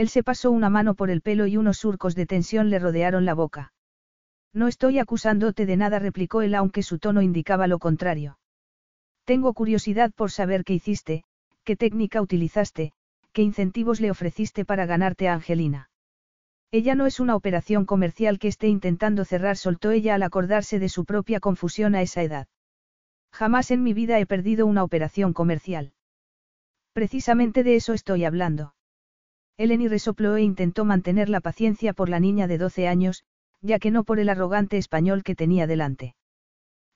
Él 0.00 0.08
se 0.08 0.22
pasó 0.22 0.50
una 0.50 0.70
mano 0.70 0.94
por 0.94 1.10
el 1.10 1.20
pelo 1.20 1.46
y 1.46 1.58
unos 1.58 1.76
surcos 1.76 2.14
de 2.14 2.24
tensión 2.24 2.70
le 2.70 2.78
rodearon 2.78 3.26
la 3.26 3.34
boca. 3.34 3.74
No 4.54 4.66
estoy 4.66 4.98
acusándote 4.98 5.66
de 5.66 5.76
nada, 5.76 5.98
replicó 5.98 6.40
él 6.40 6.54
aunque 6.54 6.82
su 6.82 6.98
tono 6.98 7.20
indicaba 7.20 7.66
lo 7.66 7.78
contrario. 7.78 8.38
Tengo 9.26 9.52
curiosidad 9.52 10.10
por 10.14 10.30
saber 10.30 10.64
qué 10.64 10.72
hiciste, 10.72 11.24
qué 11.64 11.76
técnica 11.76 12.22
utilizaste, 12.22 12.92
qué 13.34 13.42
incentivos 13.42 14.00
le 14.00 14.10
ofreciste 14.10 14.64
para 14.64 14.86
ganarte 14.86 15.28
a 15.28 15.34
Angelina. 15.34 15.90
Ella 16.70 16.94
no 16.94 17.04
es 17.04 17.20
una 17.20 17.36
operación 17.36 17.84
comercial 17.84 18.38
que 18.38 18.48
esté 18.48 18.68
intentando 18.68 19.26
cerrar, 19.26 19.58
soltó 19.58 19.90
ella 19.90 20.14
al 20.14 20.22
acordarse 20.22 20.78
de 20.78 20.88
su 20.88 21.04
propia 21.04 21.40
confusión 21.40 21.94
a 21.94 22.00
esa 22.00 22.22
edad. 22.22 22.46
Jamás 23.32 23.70
en 23.70 23.82
mi 23.82 23.92
vida 23.92 24.18
he 24.18 24.24
perdido 24.24 24.64
una 24.64 24.82
operación 24.82 25.34
comercial. 25.34 25.92
Precisamente 26.94 27.64
de 27.64 27.76
eso 27.76 27.92
estoy 27.92 28.24
hablando. 28.24 28.72
Eleni 29.56 29.88
resopló 29.88 30.36
e 30.36 30.42
intentó 30.42 30.84
mantener 30.84 31.28
la 31.28 31.40
paciencia 31.40 31.92
por 31.92 32.08
la 32.08 32.20
niña 32.20 32.46
de 32.46 32.58
12 32.58 32.88
años, 32.88 33.24
ya 33.60 33.78
que 33.78 33.90
no 33.90 34.04
por 34.04 34.18
el 34.18 34.28
arrogante 34.28 34.78
español 34.78 35.22
que 35.22 35.34
tenía 35.34 35.66
delante. 35.66 36.14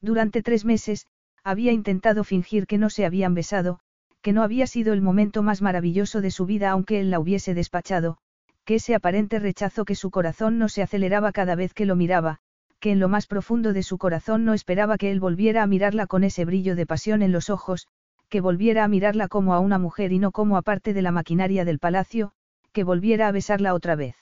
Durante 0.00 0.42
tres 0.42 0.64
meses, 0.64 1.07
había 1.42 1.72
intentado 1.72 2.24
fingir 2.24 2.66
que 2.66 2.78
no 2.78 2.88
se 2.88 3.05
habían 3.05 3.34
besado, 3.34 3.80
que 4.22 4.32
no 4.32 4.42
había 4.42 4.66
sido 4.66 4.94
el 4.94 5.02
momento 5.02 5.42
más 5.42 5.61
maravilloso 5.61 6.22
de 6.22 6.30
su 6.30 6.46
vida 6.46 6.70
aunque 6.70 7.00
él 7.00 7.11
la 7.11 7.20
hubiese 7.20 7.52
despachado, 7.52 8.16
que 8.64 8.76
ese 8.76 8.94
aparente 8.94 9.38
rechazo 9.38 9.84
que 9.84 9.94
su 9.94 10.11
corazón 10.11 10.59
no 10.59 10.70
se 10.70 10.82
aceleraba 10.82 11.32
cada 11.32 11.55
vez 11.55 11.74
que 11.74 11.84
lo 11.84 11.96
miraba, 11.96 12.38
que 12.80 12.92
en 12.92 13.00
lo 13.00 13.09
más 13.09 13.26
profundo 13.26 13.74
de 13.74 13.82
su 13.82 13.98
corazón 13.98 14.44
no 14.44 14.55
esperaba 14.55 14.96
que 14.96 15.11
él 15.11 15.20
volviera 15.20 15.62
a 15.62 15.66
mirarla 15.66 16.07
con 16.07 16.24
ese 16.24 16.46
brillo 16.46 16.74
de 16.76 16.86
pasión 16.86 17.22
en 17.22 17.32
los 17.32 17.50
ojos, 17.50 17.88
que 18.30 18.40
volviera 18.40 18.84
a 18.84 18.88
mirarla 18.88 19.28
como 19.28 19.55
a 19.55 19.61
una 19.61 19.78
mujer 19.78 20.12
y 20.12 20.18
no 20.18 20.32
como 20.32 20.57
a 20.57 20.62
parte 20.62 20.94
de 20.94 21.02
la 21.02 21.12
maquinaria 21.12 21.64
del 21.64 21.78
palacio, 21.78 22.32
que 22.75 22.85
volviera 22.85 23.29
a 23.29 23.33
besarla 23.33 23.72
otra 23.72 23.95
vez. 23.97 24.16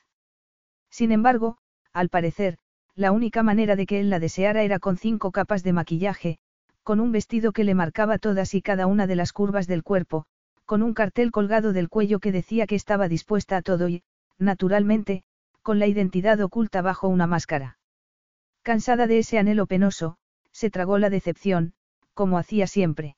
Sin 0.91 1.11
embargo, 1.11 1.57
al 1.93 2.09
parecer, 2.09 2.59
la 2.95 3.11
única 3.11 3.43
manera 3.43 3.75
de 3.75 3.87
que 3.87 3.99
él 3.99 4.11
la 4.11 4.21
deseara 4.21 4.63
era 4.63 4.79
con 4.79 4.99
cinco 4.99 5.33
capas 5.33 5.65
de 5.65 5.73
maquillaje, 5.73 6.39
con 6.83 7.01
un 7.01 7.11
vestido 7.13 7.53
que 7.53 7.65
le 7.65 7.75
marcaba 7.75 8.19
todas 8.19 8.55
y 8.55 8.61
cada 8.61 8.87
una 8.87 9.07
de 9.07 9.17
las 9.17 9.33
curvas 9.33 9.67
del 9.67 9.83
cuerpo, 9.83 10.27
con 10.67 10.83
un 10.83 10.93
cartel 10.93 11.31
colgado 11.31 11.73
del 11.73 11.89
cuello 11.89 12.21
que 12.21 12.31
decía 12.31 12.67
que 12.67 12.75
estaba 12.75 13.09
dispuesta 13.09 13.57
a 13.57 13.63
todo 13.63 13.89
y, 13.89 14.03
naturalmente, 14.39 15.25
con 15.63 15.79
la 15.79 15.87
identidad 15.87 16.39
oculta 16.41 16.83
bajo 16.83 17.09
una 17.09 17.27
máscara. 17.27 17.79
Cansada 18.63 19.07
de 19.07 19.19
ese 19.19 19.39
anhelo 19.39 19.67
penoso, 19.67 20.19
se 20.53 20.71
tragó 20.71 20.99
la 20.99 21.09
decepción, 21.09 21.73
como 22.15 22.37
hacía 22.37 22.67
siempre. 22.67 23.17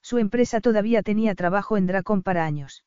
Su 0.00 0.16
empresa 0.18 0.60
todavía 0.60 1.02
tenía 1.02 1.34
trabajo 1.34 1.76
en 1.76 1.86
Dracon 1.86 2.22
para 2.22 2.46
años. 2.46 2.84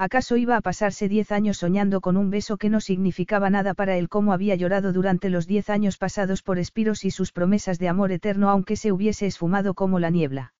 ¿Acaso 0.00 0.36
iba 0.36 0.56
a 0.56 0.60
pasarse 0.60 1.08
diez 1.08 1.32
años 1.32 1.58
soñando 1.58 2.00
con 2.00 2.16
un 2.16 2.30
beso 2.30 2.56
que 2.56 2.70
no 2.70 2.80
significaba 2.80 3.50
nada 3.50 3.74
para 3.74 3.96
él 3.96 4.08
como 4.08 4.32
había 4.32 4.54
llorado 4.54 4.92
durante 4.92 5.28
los 5.28 5.48
diez 5.48 5.70
años 5.70 5.98
pasados 5.98 6.42
por 6.42 6.60
Espiros 6.60 7.04
y 7.04 7.10
sus 7.10 7.32
promesas 7.32 7.80
de 7.80 7.88
amor 7.88 8.12
eterno 8.12 8.48
aunque 8.48 8.76
se 8.76 8.92
hubiese 8.92 9.26
esfumado 9.26 9.74
como 9.74 9.98
la 9.98 10.10
niebla? 10.10 10.54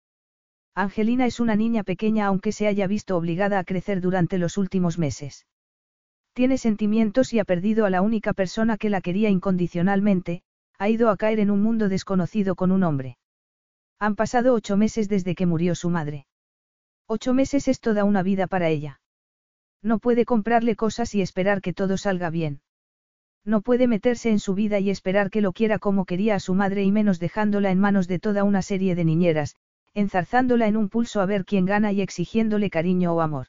Angelina 0.74 1.24
es 1.24 1.39
una 1.39 1.55
niña 1.55 1.84
pequeña 1.84 2.26
aunque 2.26 2.51
se 2.51 2.66
haya 2.66 2.89
visto 2.89 3.16
obligada 3.16 3.61
a 3.61 3.64
crecer 3.64 4.01
durante 4.01 4.39
los 4.39 4.59
últimos 4.59 4.99
meses. 4.99 5.47
Tiene 6.32 6.59
sentimientos 6.59 7.32
y 7.32 7.39
ha 7.39 7.45
perdido 7.45 7.86
a 7.86 7.91
la 7.91 8.03
única 8.03 8.32
persona 8.32 8.76
que 8.76 8.91
la 8.91 9.01
quería 9.01 9.30
incondicionalmente, 9.30 10.43
ha 10.78 10.89
ido 10.89 11.11
a 11.11 11.16
caer 11.16 11.39
en 11.39 11.53
un 11.53 11.62
mundo 11.62 11.89
desconocido 11.89 12.57
con 12.57 12.72
un 12.72 12.82
hombre. 12.82 13.18
Han 14.01 14.16
pasado 14.16 14.53
ocho 14.55 14.76
meses 14.76 15.09
desde 15.09 15.36
que 15.36 15.47
murió 15.47 15.76
su 15.76 15.91
madre. 15.91 16.26
Ocho 17.07 17.34
meses 17.34 17.68
es 17.68 17.78
toda 17.80 18.03
una 18.03 18.24
vida 18.24 18.49
para 18.49 18.68
ella. 18.68 19.01
No 19.83 19.99
puede 19.99 20.24
comprarle 20.24 20.76
cosas 20.76 21.14
y 21.14 21.22
esperar 21.22 21.61
que 21.61 21.72
todo 21.72 21.97
salga 21.97 22.31
bien. 22.31 22.61
No 23.45 23.62
puede 23.62 23.87
meterse 23.87 24.31
en 24.31 24.41
su 24.41 24.55
vida 24.55 24.79
y 24.79 24.91
esperar 24.91 25.31
que 25.31 25.41
lo 25.41 25.53
quiera 25.53 25.79
como 25.79 26.05
quería 26.05 26.35
a 26.35 26.41
su 26.41 26.55
madre 26.55 26.85
y 26.85 26.93
menos 26.93 27.18
dejándola 27.18 27.70
en 27.70 27.79
manos 27.79 28.09
de 28.09 28.18
toda 28.18 28.45
una 28.45 28.62
serie 28.62 28.95
de 28.95 29.05
niñeras, 29.05 29.57
enzarzándola 29.95 30.66
en 30.66 30.76
un 30.76 30.89
pulso 30.89 31.20
a 31.20 31.26
ver 31.26 31.45
quién 31.45 31.64
gana 31.64 31.93
y 31.93 32.01
exigiéndole 32.01 32.70
cariño 32.70 33.14
o 33.14 33.20
amor. 33.20 33.47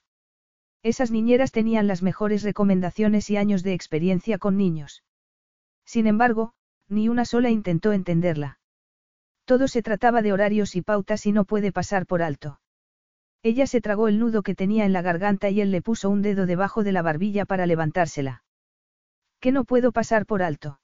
Esas 0.83 1.11
niñeras 1.11 1.51
tenían 1.51 1.87
las 1.87 2.01
mejores 2.01 2.43
recomendaciones 2.43 3.29
y 3.29 3.37
años 3.37 3.63
de 3.63 3.73
experiencia 3.73 4.37
con 4.37 4.55
niños. 4.55 5.03
Sin 5.83 6.07
embargo, 6.07 6.53
ni 6.87 7.09
una 7.09 7.25
sola 7.25 7.49
intentó 7.49 7.91
entenderla. 7.91 8.59
Todo 9.45 9.67
se 9.67 9.81
trataba 9.81 10.21
de 10.21 10.31
horarios 10.31 10.75
y 10.75 10.81
pautas 10.81 11.25
y 11.25 11.31
no 11.31 11.43
puede 11.43 11.71
pasar 11.71 12.05
por 12.05 12.21
alto. 12.21 12.59
Ella 13.41 13.67
se 13.67 13.79
tragó 13.79 14.07
el 14.07 14.19
nudo 14.19 14.43
que 14.43 14.55
tenía 14.55 14.85
en 14.85 14.93
la 14.93 15.01
garganta 15.01 15.49
y 15.49 15.61
él 15.61 15.71
le 15.71 15.81
puso 15.81 16.09
un 16.09 16.21
dedo 16.21 16.45
debajo 16.45 16.83
de 16.83 16.91
la 16.91 17.01
barbilla 17.01 17.45
para 17.45 17.65
levantársela. 17.65 18.43
¿Qué 19.39 19.51
no 19.51 19.63
puedo 19.63 19.91
pasar 19.93 20.25
por 20.25 20.43
alto? 20.43 20.79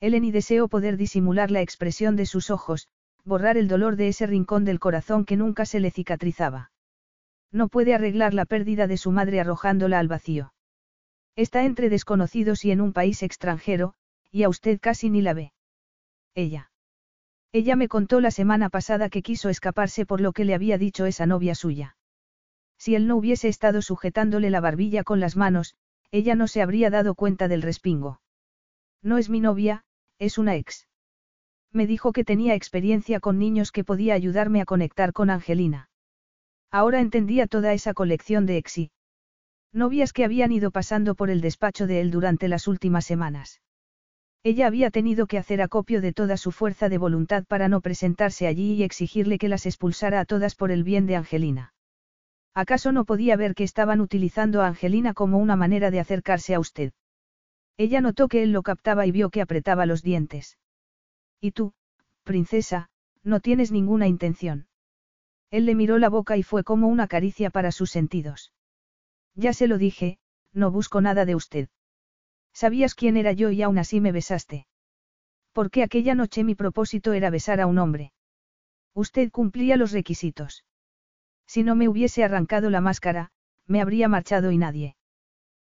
Eleni 0.00 0.30
deseó 0.30 0.68
poder 0.68 0.96
disimular 0.96 1.50
la 1.50 1.60
expresión 1.60 2.16
de 2.16 2.26
sus 2.26 2.50
ojos, 2.50 2.88
borrar 3.24 3.58
el 3.58 3.68
dolor 3.68 3.96
de 3.96 4.08
ese 4.08 4.26
rincón 4.26 4.64
del 4.64 4.80
corazón 4.80 5.24
que 5.24 5.36
nunca 5.36 5.66
se 5.66 5.80
le 5.80 5.90
cicatrizaba. 5.90 6.70
No 7.52 7.68
puede 7.68 7.94
arreglar 7.94 8.32
la 8.34 8.46
pérdida 8.46 8.86
de 8.86 8.96
su 8.96 9.10
madre 9.10 9.40
arrojándola 9.40 9.98
al 9.98 10.08
vacío. 10.08 10.52
Está 11.34 11.64
entre 11.64 11.90
desconocidos 11.90 12.64
y 12.64 12.70
en 12.70 12.80
un 12.80 12.92
país 12.92 13.22
extranjero, 13.22 13.94
y 14.30 14.44
a 14.44 14.48
usted 14.48 14.78
casi 14.80 15.10
ni 15.10 15.20
la 15.20 15.34
ve. 15.34 15.52
Ella. 16.34 16.70
Ella 17.52 17.76
me 17.76 17.88
contó 17.88 18.20
la 18.20 18.30
semana 18.30 18.68
pasada 18.68 19.08
que 19.08 19.22
quiso 19.22 19.48
escaparse 19.48 20.04
por 20.06 20.20
lo 20.20 20.32
que 20.32 20.44
le 20.44 20.54
había 20.54 20.78
dicho 20.78 21.06
esa 21.06 21.26
novia 21.26 21.54
suya. 21.54 21.96
Si 22.78 22.94
él 22.94 23.06
no 23.06 23.16
hubiese 23.16 23.48
estado 23.48 23.82
sujetándole 23.82 24.50
la 24.50 24.60
barbilla 24.60 25.04
con 25.04 25.20
las 25.20 25.36
manos, 25.36 25.74
ella 26.10 26.34
no 26.34 26.48
se 26.48 26.62
habría 26.62 26.90
dado 26.90 27.14
cuenta 27.14 27.48
del 27.48 27.62
respingo. 27.62 28.20
No 29.02 29.18
es 29.18 29.30
mi 29.30 29.40
novia, 29.40 29.84
es 30.18 30.38
una 30.38 30.56
ex. 30.56 30.86
Me 31.72 31.86
dijo 31.86 32.12
que 32.12 32.24
tenía 32.24 32.54
experiencia 32.54 33.20
con 33.20 33.38
niños 33.38 33.72
que 33.72 33.84
podía 33.84 34.14
ayudarme 34.14 34.60
a 34.60 34.64
conectar 34.64 35.12
con 35.12 35.30
Angelina. 35.30 35.90
Ahora 36.70 37.00
entendía 37.00 37.46
toda 37.46 37.72
esa 37.72 37.94
colección 37.94 38.46
de 38.46 38.56
exi. 38.56 38.90
Novias 39.72 40.12
que 40.12 40.24
habían 40.24 40.52
ido 40.52 40.70
pasando 40.70 41.14
por 41.14 41.30
el 41.30 41.40
despacho 41.40 41.86
de 41.86 42.00
él 42.00 42.10
durante 42.10 42.48
las 42.48 42.66
últimas 42.66 43.04
semanas. 43.04 43.60
Ella 44.46 44.68
había 44.68 44.92
tenido 44.92 45.26
que 45.26 45.38
hacer 45.38 45.60
acopio 45.60 46.00
de 46.00 46.12
toda 46.12 46.36
su 46.36 46.52
fuerza 46.52 46.88
de 46.88 46.98
voluntad 46.98 47.44
para 47.48 47.66
no 47.66 47.80
presentarse 47.80 48.46
allí 48.46 48.74
y 48.74 48.84
exigirle 48.84 49.38
que 49.38 49.48
las 49.48 49.66
expulsara 49.66 50.20
a 50.20 50.24
todas 50.24 50.54
por 50.54 50.70
el 50.70 50.84
bien 50.84 51.06
de 51.06 51.16
Angelina. 51.16 51.74
¿Acaso 52.54 52.92
no 52.92 53.04
podía 53.04 53.36
ver 53.36 53.56
que 53.56 53.64
estaban 53.64 54.00
utilizando 54.00 54.62
a 54.62 54.68
Angelina 54.68 55.14
como 55.14 55.38
una 55.38 55.56
manera 55.56 55.90
de 55.90 55.98
acercarse 55.98 56.54
a 56.54 56.60
usted? 56.60 56.92
Ella 57.76 58.00
notó 58.00 58.28
que 58.28 58.44
él 58.44 58.52
lo 58.52 58.62
captaba 58.62 59.04
y 59.04 59.10
vio 59.10 59.30
que 59.30 59.42
apretaba 59.42 59.84
los 59.84 60.04
dientes. 60.04 60.58
¿Y 61.40 61.50
tú, 61.50 61.72
princesa, 62.22 62.88
no 63.24 63.40
tienes 63.40 63.72
ninguna 63.72 64.06
intención? 64.06 64.68
Él 65.50 65.66
le 65.66 65.74
miró 65.74 65.98
la 65.98 66.08
boca 66.08 66.36
y 66.36 66.44
fue 66.44 66.62
como 66.62 66.86
una 66.86 67.08
caricia 67.08 67.50
para 67.50 67.72
sus 67.72 67.90
sentidos. 67.90 68.52
Ya 69.34 69.52
se 69.52 69.66
lo 69.66 69.76
dije, 69.76 70.20
no 70.52 70.70
busco 70.70 71.00
nada 71.00 71.24
de 71.24 71.34
usted. 71.34 71.68
Sabías 72.56 72.94
quién 72.94 73.18
era 73.18 73.32
yo 73.32 73.50
y 73.50 73.60
aún 73.60 73.76
así 73.76 74.00
me 74.00 74.12
besaste. 74.12 74.66
Porque 75.52 75.82
aquella 75.82 76.14
noche 76.14 76.42
mi 76.42 76.54
propósito 76.54 77.12
era 77.12 77.28
besar 77.28 77.60
a 77.60 77.66
un 77.66 77.76
hombre. 77.76 78.14
Usted 78.94 79.30
cumplía 79.30 79.76
los 79.76 79.92
requisitos. 79.92 80.64
Si 81.46 81.62
no 81.64 81.74
me 81.74 81.86
hubiese 81.86 82.24
arrancado 82.24 82.70
la 82.70 82.80
máscara, 82.80 83.30
me 83.66 83.82
habría 83.82 84.08
marchado 84.08 84.52
y 84.52 84.56
nadie. 84.56 84.96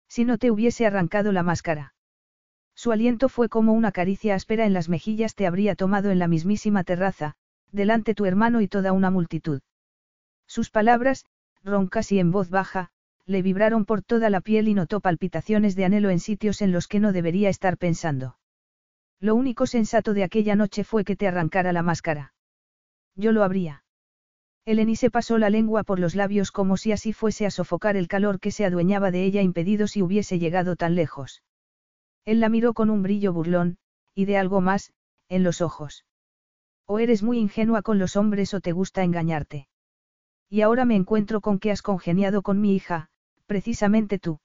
Si 0.08 0.24
no 0.24 0.38
te 0.38 0.50
hubiese 0.50 0.86
arrancado 0.86 1.34
la 1.34 1.44
máscara. 1.44 1.94
Su 2.74 2.94
aliento 2.94 3.28
fue 3.28 3.50
como 3.50 3.74
una 3.74 3.92
caricia 3.92 4.36
áspera 4.36 4.66
en 4.66 4.72
las 4.72 4.88
mejillas 4.88 5.36
te 5.36 5.46
habría 5.46 5.76
tomado 5.76 6.10
en 6.10 6.20
la 6.20 6.30
mismísima 6.30 6.86
terraza, 6.86 7.34
delante 7.70 8.16
tu 8.16 8.26
hermano 8.26 8.62
y 8.62 8.70
toda 8.70 8.94
una 8.94 9.12
multitud. 9.12 9.60
Sus 10.46 10.70
palabras, 10.70 11.26
roncas 11.66 12.14
y 12.14 12.20
en 12.20 12.32
voz 12.32 12.50
baja, 12.50 12.92
le 13.28 13.41
vibraron 13.41 13.86
por 13.86 14.01
toda 14.01 14.30
la 14.30 14.39
piel 14.39 14.69
y 14.69 14.73
notó 14.73 15.01
palpitaciones 15.01 15.75
de 15.75 15.84
anhelo 15.84 16.09
en 16.09 16.19
sitios 16.19 16.61
en 16.61 16.71
los 16.71 16.88
que 16.88 17.01
no 17.01 17.11
debería 17.11 17.49
estar 17.49 17.78
pensando. 17.78 18.38
Lo 19.19 19.36
único 19.36 19.67
sensato 19.67 20.13
de 20.13 20.23
aquella 20.23 20.55
noche 20.55 20.86
fue 20.86 21.03
que 21.03 21.17
te 21.17 21.28
arrancara 21.28 21.73
la 21.73 21.84
máscara. 21.84 22.34
Yo 23.15 23.34
lo 23.34 23.43
habría. 23.43 23.84
Eleni 24.65 24.95
se 24.95 25.11
pasó 25.11 25.38
la 25.38 25.49
lengua 25.49 25.84
por 25.84 25.99
los 25.99 26.15
labios 26.15 26.51
como 26.51 26.78
si 26.78 26.91
así 26.93 27.11
fuese 27.13 27.45
a 27.45 27.51
sofocar 27.51 27.97
el 27.97 28.07
calor 28.07 28.39
que 28.39 28.51
se 28.51 28.65
adueñaba 28.65 29.11
de 29.11 29.23
ella 29.23 29.41
impedido 29.41 29.88
si 29.88 30.01
hubiese 30.01 30.39
llegado 30.39 30.75
tan 30.75 30.95
lejos. 30.95 31.43
Él 32.25 32.39
la 32.39 32.49
miró 32.49 32.73
con 32.73 32.89
un 32.89 33.01
brillo 33.01 33.34
burlón, 33.34 33.78
y 34.13 34.25
de 34.25 34.38
algo 34.38 34.61
más, 34.61 34.93
en 35.30 35.43
los 35.43 35.61
ojos. 35.61 36.05
O 36.86 36.99
eres 36.99 37.23
muy 37.23 37.39
ingenua 37.39 37.82
con 37.82 37.99
los 37.99 38.15
hombres 38.15 38.53
o 38.53 38.61
te 38.61 38.71
gusta 38.71 39.03
engañarte. 39.03 39.67
Y 40.49 40.61
ahora 40.61 40.86
me 40.86 40.95
encuentro 40.95 41.41
con 41.41 41.59
que 41.59 41.71
has 41.71 41.82
congeniado 41.82 42.41
con 42.41 42.61
mi 42.61 42.75
hija, 42.75 43.09
precisamente 43.48 44.20
tú. 44.20 44.39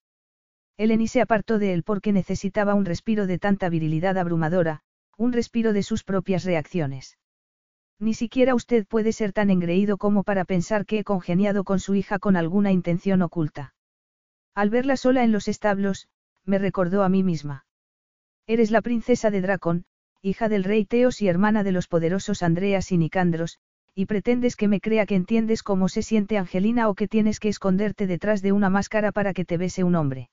Eleni 0.78 1.06
se 1.06 1.20
apartó 1.20 1.58
de 1.58 1.74
él 1.74 1.82
porque 1.82 2.12
necesitaba 2.12 2.74
un 2.74 2.86
respiro 2.86 3.26
de 3.26 3.38
tanta 3.38 3.68
virilidad 3.68 4.16
abrumadora, 4.16 4.80
un 5.18 5.32
respiro 5.32 5.72
de 5.72 5.82
sus 5.82 6.02
propias 6.02 6.44
reacciones. 6.44 7.18
Ni 7.98 8.14
siquiera 8.14 8.54
usted 8.54 8.86
puede 8.86 9.12
ser 9.12 9.32
tan 9.32 9.50
engreído 9.50 9.98
como 9.98 10.24
para 10.24 10.44
pensar 10.44 10.86
que 10.86 10.98
he 10.98 11.04
congeniado 11.04 11.62
con 11.62 11.78
su 11.78 11.94
hija 11.94 12.18
con 12.18 12.36
alguna 12.36 12.72
intención 12.72 13.22
oculta. 13.22 13.74
Al 14.54 14.70
verla 14.70 14.96
sola 14.96 15.22
en 15.22 15.32
los 15.32 15.46
establos, 15.46 16.08
me 16.44 16.58
recordó 16.58 17.04
a 17.04 17.08
mí 17.08 17.22
misma. 17.22 17.64
Eres 18.46 18.70
la 18.70 18.82
princesa 18.82 19.30
de 19.30 19.40
Dracon, 19.40 19.84
hija 20.20 20.48
del 20.48 20.64
rey 20.64 20.84
Teos 20.84 21.22
y 21.22 21.28
hermana 21.28 21.62
de 21.62 21.72
los 21.72 21.86
poderosos 21.86 22.42
Andreas 22.42 22.90
y 22.92 22.98
Nicandros, 22.98 23.58
y 23.94 24.06
pretendes 24.06 24.56
que 24.56 24.68
me 24.68 24.80
crea 24.80 25.06
que 25.06 25.14
entiendes 25.14 25.62
cómo 25.62 25.88
se 25.88 26.02
siente 26.02 26.38
Angelina 26.38 26.88
o 26.88 26.94
que 26.94 27.08
tienes 27.08 27.40
que 27.40 27.48
esconderte 27.48 28.06
detrás 28.06 28.40
de 28.40 28.52
una 28.52 28.70
máscara 28.70 29.12
para 29.12 29.34
que 29.34 29.44
te 29.44 29.58
bese 29.58 29.84
un 29.84 29.94
hombre. 29.94 30.30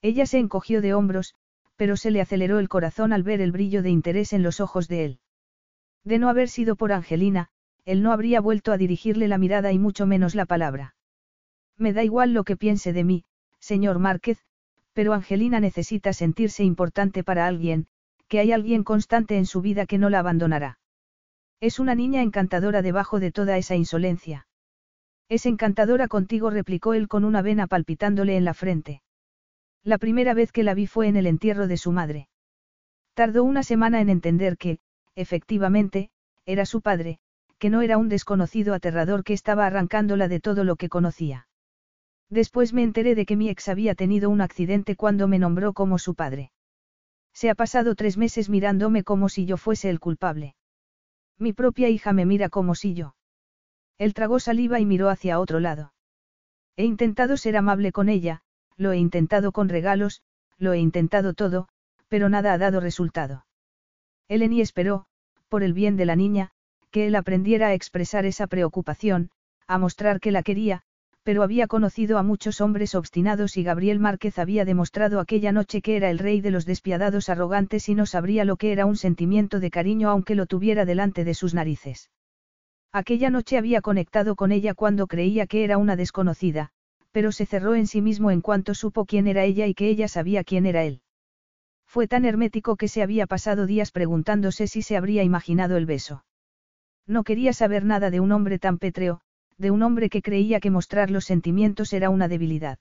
Ella 0.00 0.26
se 0.26 0.38
encogió 0.38 0.80
de 0.80 0.94
hombros, 0.94 1.34
pero 1.76 1.96
se 1.96 2.10
le 2.10 2.20
aceleró 2.20 2.58
el 2.58 2.68
corazón 2.68 3.12
al 3.12 3.22
ver 3.22 3.40
el 3.40 3.52
brillo 3.52 3.82
de 3.82 3.90
interés 3.90 4.32
en 4.32 4.42
los 4.42 4.60
ojos 4.60 4.88
de 4.88 5.04
él. 5.04 5.20
De 6.04 6.18
no 6.18 6.28
haber 6.28 6.48
sido 6.48 6.74
por 6.74 6.92
Angelina, 6.92 7.48
él 7.84 8.02
no 8.02 8.12
habría 8.12 8.40
vuelto 8.40 8.72
a 8.72 8.76
dirigirle 8.76 9.28
la 9.28 9.38
mirada 9.38 9.72
y 9.72 9.78
mucho 9.78 10.06
menos 10.06 10.34
la 10.34 10.46
palabra. 10.46 10.94
Me 11.78 11.92
da 11.92 12.02
igual 12.02 12.32
lo 12.32 12.44
que 12.44 12.56
piense 12.56 12.92
de 12.92 13.04
mí, 13.04 13.24
señor 13.60 13.98
Márquez, 14.00 14.38
pero 14.92 15.12
Angelina 15.12 15.60
necesita 15.60 16.12
sentirse 16.12 16.64
importante 16.64 17.24
para 17.24 17.46
alguien, 17.46 17.86
que 18.28 18.40
hay 18.40 18.52
alguien 18.52 18.84
constante 18.84 19.36
en 19.36 19.46
su 19.46 19.60
vida 19.60 19.86
que 19.86 19.98
no 19.98 20.10
la 20.10 20.18
abandonará. 20.18 20.78
Es 21.62 21.78
una 21.78 21.94
niña 21.94 22.22
encantadora 22.22 22.82
debajo 22.82 23.20
de 23.20 23.30
toda 23.30 23.56
esa 23.56 23.76
insolencia. 23.76 24.48
Es 25.28 25.46
encantadora 25.46 26.08
contigo, 26.08 26.50
replicó 26.50 26.92
él 26.92 27.06
con 27.06 27.24
una 27.24 27.40
vena 27.40 27.68
palpitándole 27.68 28.36
en 28.36 28.44
la 28.44 28.52
frente. 28.52 29.00
La 29.84 29.98
primera 29.98 30.34
vez 30.34 30.50
que 30.50 30.64
la 30.64 30.74
vi 30.74 30.88
fue 30.88 31.06
en 31.06 31.14
el 31.14 31.28
entierro 31.28 31.68
de 31.68 31.76
su 31.76 31.92
madre. 31.92 32.28
Tardó 33.14 33.44
una 33.44 33.62
semana 33.62 34.00
en 34.00 34.08
entender 34.08 34.58
que, 34.58 34.80
efectivamente, 35.14 36.10
era 36.46 36.66
su 36.66 36.82
padre, 36.82 37.20
que 37.60 37.70
no 37.70 37.80
era 37.80 37.96
un 37.96 38.08
desconocido 38.08 38.74
aterrador 38.74 39.22
que 39.22 39.32
estaba 39.32 39.64
arrancándola 39.64 40.26
de 40.26 40.40
todo 40.40 40.64
lo 40.64 40.74
que 40.74 40.88
conocía. 40.88 41.46
Después 42.28 42.72
me 42.72 42.82
enteré 42.82 43.14
de 43.14 43.24
que 43.24 43.36
mi 43.36 43.48
ex 43.48 43.68
había 43.68 43.94
tenido 43.94 44.30
un 44.30 44.40
accidente 44.40 44.96
cuando 44.96 45.28
me 45.28 45.38
nombró 45.38 45.74
como 45.74 46.00
su 46.00 46.16
padre. 46.16 46.50
Se 47.32 47.50
ha 47.50 47.54
pasado 47.54 47.94
tres 47.94 48.16
meses 48.16 48.48
mirándome 48.48 49.04
como 49.04 49.28
si 49.28 49.46
yo 49.46 49.56
fuese 49.56 49.90
el 49.90 50.00
culpable. 50.00 50.56
Mi 51.38 51.52
propia 51.52 51.88
hija 51.88 52.12
me 52.12 52.26
mira 52.26 52.48
como 52.48 52.74
si 52.74 52.94
yo. 52.94 53.14
Él 53.98 54.14
tragó 54.14 54.40
saliva 54.40 54.80
y 54.80 54.86
miró 54.86 55.08
hacia 55.08 55.38
otro 55.38 55.60
lado. 55.60 55.92
He 56.76 56.84
intentado 56.84 57.36
ser 57.36 57.56
amable 57.56 57.92
con 57.92 58.08
ella, 58.08 58.42
lo 58.76 58.92
he 58.92 58.98
intentado 58.98 59.52
con 59.52 59.68
regalos, 59.68 60.22
lo 60.58 60.72
he 60.72 60.78
intentado 60.78 61.34
todo, 61.34 61.68
pero 62.08 62.28
nada 62.28 62.52
ha 62.52 62.58
dado 62.58 62.80
resultado. 62.80 63.46
Eleni 64.28 64.60
esperó, 64.60 65.06
por 65.48 65.62
el 65.62 65.72
bien 65.72 65.96
de 65.96 66.06
la 66.06 66.16
niña, 66.16 66.50
que 66.90 67.06
él 67.06 67.14
aprendiera 67.14 67.68
a 67.68 67.74
expresar 67.74 68.24
esa 68.26 68.46
preocupación, 68.46 69.30
a 69.66 69.78
mostrar 69.78 70.20
que 70.20 70.30
la 70.30 70.42
quería, 70.42 70.82
pero 71.24 71.42
había 71.42 71.68
conocido 71.68 72.18
a 72.18 72.22
muchos 72.22 72.60
hombres 72.60 72.94
obstinados 72.94 73.56
y 73.56 73.62
Gabriel 73.62 74.00
Márquez 74.00 74.38
había 74.38 74.64
demostrado 74.64 75.20
aquella 75.20 75.52
noche 75.52 75.80
que 75.80 75.96
era 75.96 76.10
el 76.10 76.18
rey 76.18 76.40
de 76.40 76.50
los 76.50 76.66
despiadados 76.66 77.28
arrogantes 77.28 77.88
y 77.88 77.94
no 77.94 78.06
sabría 78.06 78.44
lo 78.44 78.56
que 78.56 78.72
era 78.72 78.86
un 78.86 78.96
sentimiento 78.96 79.60
de 79.60 79.70
cariño 79.70 80.10
aunque 80.10 80.34
lo 80.34 80.46
tuviera 80.46 80.84
delante 80.84 81.24
de 81.24 81.34
sus 81.34 81.54
narices. 81.54 82.10
Aquella 82.92 83.30
noche 83.30 83.56
había 83.56 83.80
conectado 83.80 84.36
con 84.36 84.52
ella 84.52 84.74
cuando 84.74 85.06
creía 85.06 85.46
que 85.46 85.64
era 85.64 85.78
una 85.78 85.96
desconocida, 85.96 86.70
pero 87.12 87.30
se 87.30 87.46
cerró 87.46 87.74
en 87.74 87.86
sí 87.86 88.00
mismo 88.00 88.30
en 88.30 88.40
cuanto 88.40 88.74
supo 88.74 89.06
quién 89.06 89.26
era 89.26 89.44
ella 89.44 89.66
y 89.66 89.74
que 89.74 89.88
ella 89.88 90.08
sabía 90.08 90.44
quién 90.44 90.66
era 90.66 90.84
él. 90.84 91.02
Fue 91.86 92.08
tan 92.08 92.24
hermético 92.24 92.76
que 92.76 92.88
se 92.88 93.02
había 93.02 93.26
pasado 93.26 93.66
días 93.66 93.92
preguntándose 93.92 94.66
si 94.66 94.82
se 94.82 94.96
habría 94.96 95.22
imaginado 95.22 95.76
el 95.76 95.86
beso. 95.86 96.24
No 97.06 97.22
quería 97.22 97.52
saber 97.52 97.84
nada 97.84 98.10
de 98.10 98.20
un 98.20 98.32
hombre 98.32 98.58
tan 98.58 98.78
pétreo, 98.78 99.20
de 99.58 99.70
un 99.70 99.82
hombre 99.82 100.08
que 100.08 100.22
creía 100.22 100.60
que 100.60 100.70
mostrar 100.70 101.10
los 101.10 101.24
sentimientos 101.24 101.92
era 101.92 102.10
una 102.10 102.28
debilidad. 102.28 102.78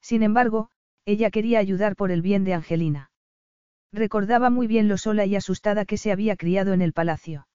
Sin 0.00 0.22
embargo, 0.22 0.70
ella 1.04 1.30
quería 1.30 1.58
ayudar 1.58 1.96
por 1.96 2.10
el 2.10 2.22
bien 2.22 2.44
de 2.44 2.54
Angelina. 2.54 3.10
Recordaba 3.92 4.50
muy 4.50 4.66
bien 4.66 4.88
lo 4.88 4.96
sola 4.96 5.26
y 5.26 5.36
asustada 5.36 5.84
que 5.84 5.96
se 5.96 6.12
había 6.12 6.36
criado 6.36 6.72
en 6.72 6.82
el 6.82 6.92
palacio. 6.92 7.48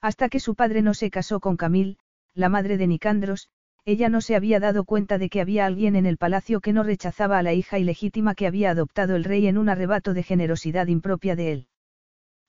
Hasta 0.00 0.28
que 0.28 0.40
su 0.40 0.54
padre 0.54 0.82
no 0.82 0.94
se 0.94 1.10
casó 1.10 1.38
con 1.38 1.56
Camil, 1.56 1.98
la 2.34 2.48
madre 2.48 2.76
de 2.76 2.86
Nicandros, 2.88 3.48
ella 3.84 4.08
no 4.08 4.20
se 4.20 4.36
había 4.36 4.60
dado 4.60 4.84
cuenta 4.84 5.18
de 5.18 5.28
que 5.28 5.40
había 5.40 5.66
alguien 5.66 5.96
en 5.96 6.06
el 6.06 6.16
palacio 6.16 6.60
que 6.60 6.72
no 6.72 6.82
rechazaba 6.82 7.38
a 7.38 7.42
la 7.42 7.52
hija 7.52 7.78
ilegítima 7.78 8.34
que 8.34 8.46
había 8.46 8.70
adoptado 8.70 9.16
el 9.16 9.24
rey 9.24 9.46
en 9.46 9.58
un 9.58 9.68
arrebato 9.68 10.14
de 10.14 10.22
generosidad 10.22 10.86
impropia 10.86 11.36
de 11.36 11.52
él. 11.52 11.66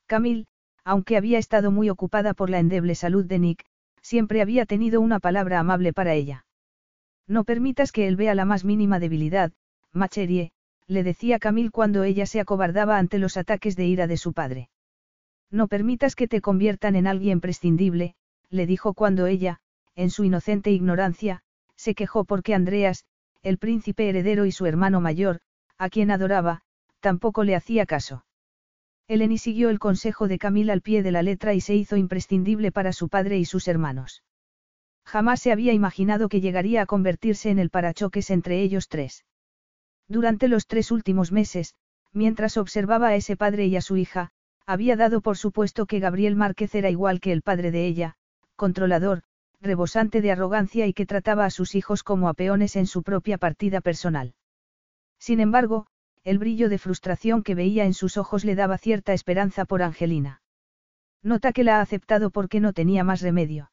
Camil, 0.05 0.47
aunque 0.83 1.17
había 1.17 1.37
estado 1.37 1.71
muy 1.71 1.89
ocupada 1.89 2.33
por 2.33 2.49
la 2.49 2.59
endeble 2.59 2.93
salud 2.93 3.25
de 3.25 3.39
Nick, 3.39 3.65
siempre 4.03 4.41
había 4.41 4.67
tenido 4.67 5.01
una 5.01 5.19
palabra 5.19 5.59
amable 5.59 5.93
para 5.93 6.13
ella. 6.13 6.45
No 7.27 7.45
permitas 7.45 7.91
que 7.91 8.07
él 8.07 8.15
vea 8.15 8.35
la 8.35 8.45
más 8.45 8.63
mínima 8.63 8.99
debilidad, 8.99 9.51
Macherie, 9.93 10.51
le 10.87 11.03
decía 11.03 11.39
Camil 11.39 11.71
cuando 11.71 12.03
ella 12.03 12.25
se 12.25 12.39
acobardaba 12.39 12.97
ante 12.97 13.17
los 13.17 13.37
ataques 13.37 13.75
de 13.75 13.87
ira 13.87 14.05
de 14.05 14.17
su 14.17 14.33
padre. 14.33 14.69
No 15.49 15.67
permitas 15.67 16.15
que 16.15 16.27
te 16.27 16.41
conviertan 16.41 16.95
en 16.95 17.07
alguien 17.07 17.39
prescindible, 17.39 18.15
le 18.49 18.67
dijo 18.67 18.93
cuando 18.93 19.25
ella, 19.25 19.61
en 19.95 20.09
su 20.09 20.23
inocente 20.23 20.71
ignorancia, 20.71 21.41
se 21.75 21.95
quejó 21.95 22.25
porque 22.25 22.53
Andreas, 22.53 23.05
el 23.41 23.57
príncipe 23.57 24.09
heredero 24.09 24.45
y 24.45 24.51
su 24.51 24.65
hermano 24.65 24.99
mayor, 24.99 25.39
a 25.77 25.89
quien 25.89 26.11
adoraba, 26.11 26.61
tampoco 26.99 27.43
le 27.43 27.55
hacía 27.55 27.85
caso. 27.85 28.25
Eleni 29.07 29.37
siguió 29.37 29.69
el 29.69 29.79
consejo 29.79 30.27
de 30.27 30.39
Camil 30.39 30.69
al 30.69 30.81
pie 30.81 31.03
de 31.03 31.11
la 31.11 31.23
letra 31.23 31.53
y 31.53 31.61
se 31.61 31.75
hizo 31.75 31.97
imprescindible 31.97 32.71
para 32.71 32.93
su 32.93 33.09
padre 33.09 33.37
y 33.37 33.45
sus 33.45 33.67
hermanos. 33.67 34.23
Jamás 35.05 35.41
se 35.41 35.51
había 35.51 35.73
imaginado 35.73 36.29
que 36.29 36.39
llegaría 36.39 36.81
a 36.81 36.85
convertirse 36.85 37.49
en 37.49 37.59
el 37.59 37.69
parachoques 37.69 38.29
entre 38.29 38.61
ellos 38.61 38.87
tres. 38.87 39.25
Durante 40.07 40.47
los 40.47 40.67
tres 40.67 40.91
últimos 40.91 41.31
meses, 41.31 41.75
mientras 42.13 42.57
observaba 42.57 43.09
a 43.09 43.15
ese 43.15 43.35
padre 43.35 43.65
y 43.67 43.75
a 43.75 43.81
su 43.81 43.97
hija, 43.97 44.31
había 44.65 44.95
dado 44.95 45.21
por 45.21 45.37
supuesto 45.37 45.85
que 45.85 45.99
Gabriel 45.99 46.35
Márquez 46.35 46.73
era 46.75 46.89
igual 46.89 47.19
que 47.19 47.33
el 47.33 47.41
padre 47.41 47.71
de 47.71 47.85
ella, 47.85 48.15
controlador, 48.55 49.23
rebosante 49.59 50.21
de 50.21 50.31
arrogancia 50.31 50.87
y 50.87 50.93
que 50.93 51.05
trataba 51.05 51.45
a 51.45 51.49
sus 51.49 51.75
hijos 51.75 52.03
como 52.03 52.29
a 52.29 52.33
peones 52.33 52.75
en 52.77 52.85
su 52.85 53.03
propia 53.03 53.37
partida 53.37 53.81
personal. 53.81 54.35
Sin 55.19 55.39
embargo, 55.39 55.87
el 56.23 56.39
brillo 56.39 56.69
de 56.69 56.77
frustración 56.77 57.43
que 57.43 57.55
veía 57.55 57.85
en 57.85 57.93
sus 57.93 58.17
ojos 58.17 58.45
le 58.45 58.55
daba 58.55 58.77
cierta 58.77 59.13
esperanza 59.13 59.65
por 59.65 59.81
Angelina. 59.81 60.41
Nota 61.21 61.51
que 61.51 61.63
la 61.63 61.77
ha 61.77 61.81
aceptado 61.81 62.29
porque 62.29 62.59
no 62.59 62.73
tenía 62.73 63.03
más 63.03 63.21
remedio. 63.21 63.71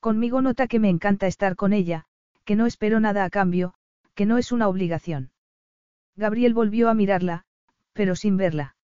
Conmigo 0.00 0.42
nota 0.42 0.68
que 0.68 0.78
me 0.78 0.88
encanta 0.88 1.26
estar 1.26 1.56
con 1.56 1.72
ella, 1.72 2.04
que 2.44 2.54
no 2.54 2.66
espero 2.66 3.00
nada 3.00 3.24
a 3.24 3.30
cambio, 3.30 3.74
que 4.14 4.26
no 4.26 4.38
es 4.38 4.52
una 4.52 4.68
obligación. 4.68 5.32
Gabriel 6.14 6.54
volvió 6.54 6.88
a 6.88 6.94
mirarla, 6.94 7.44
pero 7.92 8.14
sin 8.14 8.36
verla. 8.36 8.76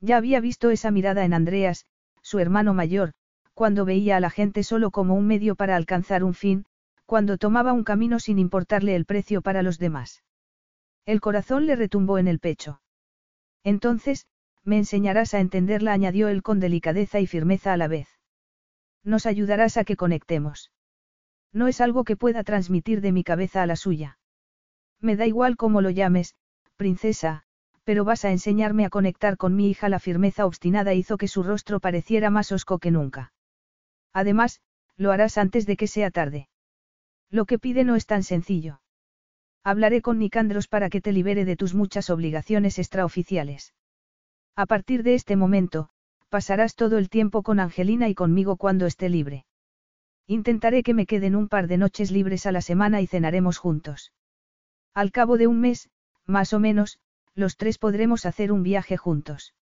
Ya 0.00 0.16
había 0.16 0.40
visto 0.40 0.70
esa 0.70 0.90
mirada 0.90 1.24
en 1.24 1.34
Andreas, 1.34 1.84
su 2.22 2.38
hermano 2.38 2.72
mayor, 2.72 3.12
cuando 3.52 3.84
veía 3.84 4.16
a 4.16 4.20
la 4.20 4.30
gente 4.30 4.62
solo 4.62 4.90
como 4.90 5.14
un 5.14 5.26
medio 5.26 5.56
para 5.56 5.76
alcanzar 5.76 6.24
un 6.24 6.34
fin, 6.34 6.64
cuando 7.04 7.36
tomaba 7.36 7.72
un 7.72 7.84
camino 7.84 8.18
sin 8.20 8.38
importarle 8.38 8.94
el 8.94 9.04
precio 9.04 9.42
para 9.42 9.62
los 9.62 9.78
demás. 9.78 10.22
El 11.08 11.22
corazón 11.22 11.64
le 11.64 11.74
retumbó 11.74 12.18
en 12.18 12.28
el 12.28 12.38
pecho. 12.38 12.82
Entonces, 13.64 14.26
me 14.62 14.76
enseñarás 14.76 15.32
a 15.32 15.40
entenderla, 15.40 15.94
añadió 15.94 16.28
él 16.28 16.42
con 16.42 16.60
delicadeza 16.60 17.18
y 17.18 17.26
firmeza 17.26 17.72
a 17.72 17.78
la 17.78 17.88
vez. 17.88 18.08
Nos 19.04 19.24
ayudarás 19.24 19.78
a 19.78 19.84
que 19.84 19.96
conectemos. 19.96 20.70
No 21.50 21.66
es 21.66 21.80
algo 21.80 22.04
que 22.04 22.18
pueda 22.18 22.44
transmitir 22.44 23.00
de 23.00 23.12
mi 23.12 23.24
cabeza 23.24 23.62
a 23.62 23.66
la 23.66 23.76
suya. 23.76 24.18
Me 25.00 25.16
da 25.16 25.24
igual 25.26 25.56
cómo 25.56 25.80
lo 25.80 25.88
llames, 25.88 26.34
princesa, 26.76 27.44
pero 27.84 28.04
vas 28.04 28.26
a 28.26 28.30
enseñarme 28.30 28.84
a 28.84 28.90
conectar 28.90 29.38
con 29.38 29.56
mi 29.56 29.70
hija. 29.70 29.88
La 29.88 30.00
firmeza 30.00 30.44
obstinada 30.44 30.92
hizo 30.92 31.16
que 31.16 31.26
su 31.26 31.42
rostro 31.42 31.80
pareciera 31.80 32.28
más 32.28 32.52
osco 32.52 32.78
que 32.78 32.90
nunca. 32.90 33.32
Además, 34.12 34.60
lo 34.98 35.10
harás 35.10 35.38
antes 35.38 35.64
de 35.64 35.78
que 35.78 35.86
sea 35.86 36.10
tarde. 36.10 36.50
Lo 37.30 37.46
que 37.46 37.58
pide 37.58 37.84
no 37.84 37.96
es 37.96 38.04
tan 38.04 38.24
sencillo. 38.24 38.82
Hablaré 39.70 40.00
con 40.00 40.18
Nicandros 40.18 40.66
para 40.66 40.88
que 40.88 41.02
te 41.02 41.12
libere 41.12 41.44
de 41.44 41.54
tus 41.54 41.74
muchas 41.74 42.08
obligaciones 42.08 42.78
extraoficiales. 42.78 43.74
A 44.56 44.64
partir 44.64 45.02
de 45.02 45.12
este 45.12 45.36
momento, 45.36 45.90
pasarás 46.30 46.74
todo 46.74 46.96
el 46.96 47.10
tiempo 47.10 47.42
con 47.42 47.60
Angelina 47.60 48.08
y 48.08 48.14
conmigo 48.14 48.56
cuando 48.56 48.86
esté 48.86 49.10
libre. 49.10 49.44
Intentaré 50.26 50.82
que 50.82 50.94
me 50.94 51.04
queden 51.04 51.36
un 51.36 51.48
par 51.48 51.66
de 51.66 51.76
noches 51.76 52.10
libres 52.10 52.46
a 52.46 52.52
la 52.52 52.62
semana 52.62 53.02
y 53.02 53.06
cenaremos 53.06 53.58
juntos. 53.58 54.14
Al 54.94 55.12
cabo 55.12 55.36
de 55.36 55.48
un 55.48 55.60
mes, 55.60 55.90
más 56.24 56.54
o 56.54 56.60
menos, 56.60 56.98
los 57.34 57.58
tres 57.58 57.76
podremos 57.76 58.24
hacer 58.24 58.52
un 58.52 58.62
viaje 58.62 58.96
juntos. 58.96 59.52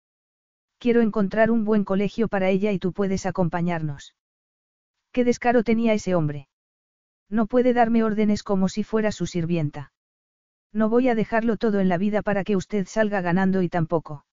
Quiero 0.78 1.00
encontrar 1.00 1.50
un 1.50 1.64
buen 1.64 1.82
colegio 1.82 2.28
para 2.28 2.48
ella 2.48 2.70
y 2.70 2.78
tú 2.78 2.92
puedes 2.92 3.26
acompañarnos. 3.26 4.14
¿Qué 5.10 5.24
descaro 5.24 5.64
tenía 5.64 5.94
ese 5.94 6.14
hombre? 6.14 6.46
No 7.28 7.46
puede 7.46 7.72
darme 7.72 8.04
órdenes 8.04 8.44
como 8.44 8.68
si 8.68 8.84
fuera 8.84 9.10
su 9.10 9.26
sirvienta. 9.26 9.90
No 10.76 10.90
voy 10.90 11.08
a 11.08 11.14
dejarlo 11.14 11.56
todo 11.56 11.80
en 11.80 11.88
la 11.88 11.96
vida 11.96 12.20
para 12.20 12.44
que 12.44 12.54
usted 12.54 12.86
salga 12.86 13.22
ganando 13.22 13.62
y 13.62 13.70
tampoco. 13.70 14.26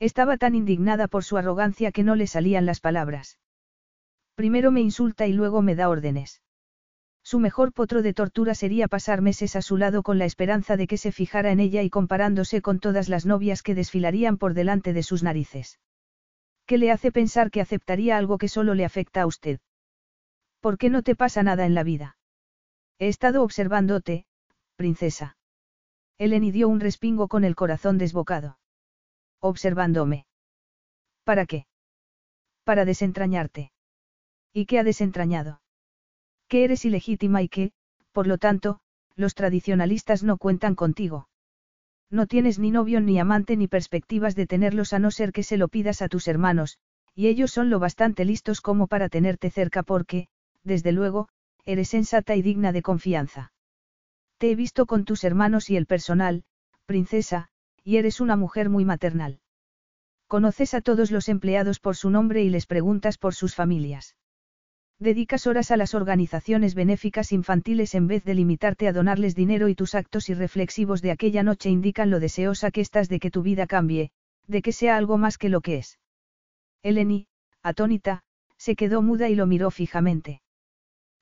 Estaba 0.00 0.38
tan 0.38 0.54
indignada 0.54 1.08
por 1.08 1.24
su 1.24 1.36
arrogancia 1.36 1.92
que 1.92 2.02
no 2.02 2.14
le 2.14 2.26
salían 2.26 2.64
las 2.64 2.80
palabras. 2.80 3.38
Primero 4.34 4.70
me 4.70 4.80
insulta 4.80 5.26
y 5.26 5.34
luego 5.34 5.60
me 5.60 5.74
da 5.74 5.90
órdenes. 5.90 6.40
Su 7.22 7.38
mejor 7.38 7.74
potro 7.74 8.00
de 8.00 8.14
tortura 8.14 8.54
sería 8.54 8.88
pasar 8.88 9.20
meses 9.20 9.56
a 9.56 9.60
su 9.60 9.76
lado 9.76 10.02
con 10.02 10.16
la 10.16 10.24
esperanza 10.24 10.78
de 10.78 10.86
que 10.86 10.96
se 10.96 11.12
fijara 11.12 11.52
en 11.52 11.60
ella 11.60 11.82
y 11.82 11.90
comparándose 11.90 12.62
con 12.62 12.80
todas 12.80 13.10
las 13.10 13.26
novias 13.26 13.62
que 13.62 13.74
desfilarían 13.74 14.38
por 14.38 14.54
delante 14.54 14.94
de 14.94 15.02
sus 15.02 15.22
narices. 15.22 15.80
¿Qué 16.64 16.78
le 16.78 16.90
hace 16.90 17.12
pensar 17.12 17.50
que 17.50 17.60
aceptaría 17.60 18.16
algo 18.16 18.38
que 18.38 18.48
solo 18.48 18.72
le 18.72 18.86
afecta 18.86 19.20
a 19.20 19.26
usted? 19.26 19.60
¿Por 20.60 20.78
qué 20.78 20.88
no 20.88 21.02
te 21.02 21.14
pasa 21.14 21.42
nada 21.42 21.66
en 21.66 21.74
la 21.74 21.82
vida? 21.82 22.16
He 22.98 23.08
estado 23.08 23.42
observándote, 23.42 24.24
princesa. 24.76 25.37
Eleni 26.18 26.50
dio 26.50 26.68
un 26.68 26.80
respingo 26.80 27.28
con 27.28 27.44
el 27.44 27.54
corazón 27.54 27.96
desbocado. 27.96 28.58
Observándome. 29.40 30.26
¿Para 31.22 31.46
qué? 31.46 31.66
Para 32.64 32.84
desentrañarte. 32.84 33.70
¿Y 34.52 34.66
qué 34.66 34.80
ha 34.80 34.84
desentrañado? 34.84 35.60
Que 36.48 36.64
eres 36.64 36.84
ilegítima 36.84 37.42
y 37.42 37.48
que, 37.48 37.72
por 38.10 38.26
lo 38.26 38.38
tanto, 38.38 38.80
los 39.14 39.34
tradicionalistas 39.34 40.24
no 40.24 40.38
cuentan 40.38 40.74
contigo. 40.74 41.28
No 42.10 42.26
tienes 42.26 42.58
ni 42.58 42.72
novio 42.72 43.00
ni 43.00 43.18
amante 43.20 43.56
ni 43.56 43.68
perspectivas 43.68 44.34
de 44.34 44.46
tenerlos 44.46 44.92
a 44.92 44.98
no 44.98 45.10
ser 45.10 45.32
que 45.32 45.44
se 45.44 45.56
lo 45.56 45.68
pidas 45.68 46.02
a 46.02 46.08
tus 46.08 46.26
hermanos, 46.26 46.78
y 47.14 47.28
ellos 47.28 47.52
son 47.52 47.70
lo 47.70 47.78
bastante 47.78 48.24
listos 48.24 48.60
como 48.60 48.86
para 48.86 49.08
tenerte 49.08 49.50
cerca 49.50 49.82
porque, 49.82 50.28
desde 50.64 50.90
luego, 50.92 51.28
eres 51.64 51.90
sensata 51.90 52.34
y 52.34 52.42
digna 52.42 52.72
de 52.72 52.82
confianza. 52.82 53.52
Te 54.38 54.52
he 54.52 54.54
visto 54.54 54.86
con 54.86 55.04
tus 55.04 55.24
hermanos 55.24 55.68
y 55.68 55.76
el 55.76 55.86
personal, 55.86 56.44
princesa, 56.86 57.48
y 57.82 57.96
eres 57.96 58.20
una 58.20 58.36
mujer 58.36 58.68
muy 58.68 58.84
maternal. 58.84 59.40
Conoces 60.28 60.74
a 60.74 60.80
todos 60.80 61.10
los 61.10 61.28
empleados 61.28 61.80
por 61.80 61.96
su 61.96 62.08
nombre 62.08 62.44
y 62.44 62.48
les 62.48 62.66
preguntas 62.66 63.18
por 63.18 63.34
sus 63.34 63.56
familias. 63.56 64.14
Dedicas 65.00 65.46
horas 65.46 65.70
a 65.70 65.76
las 65.76 65.94
organizaciones 65.94 66.74
benéficas 66.74 67.32
infantiles 67.32 67.94
en 67.94 68.06
vez 68.06 68.24
de 68.24 68.34
limitarte 68.34 68.88
a 68.88 68.92
donarles 68.92 69.34
dinero 69.34 69.68
y 69.68 69.74
tus 69.74 69.94
actos 69.94 70.28
irreflexivos 70.28 71.02
de 71.02 71.12
aquella 71.12 71.42
noche 71.42 71.70
indican 71.70 72.10
lo 72.10 72.20
deseosa 72.20 72.70
que 72.70 72.80
estás 72.80 73.08
de 73.08 73.20
que 73.20 73.30
tu 73.30 73.42
vida 73.42 73.66
cambie, 73.66 74.10
de 74.46 74.62
que 74.62 74.72
sea 74.72 74.96
algo 74.96 75.18
más 75.18 75.38
que 75.38 75.48
lo 75.48 75.60
que 75.60 75.78
es. 75.78 75.98
Eleni, 76.82 77.26
atónita, 77.62 78.22
se 78.56 78.76
quedó 78.76 79.02
muda 79.02 79.28
y 79.28 79.34
lo 79.34 79.46
miró 79.46 79.70
fijamente. 79.70 80.42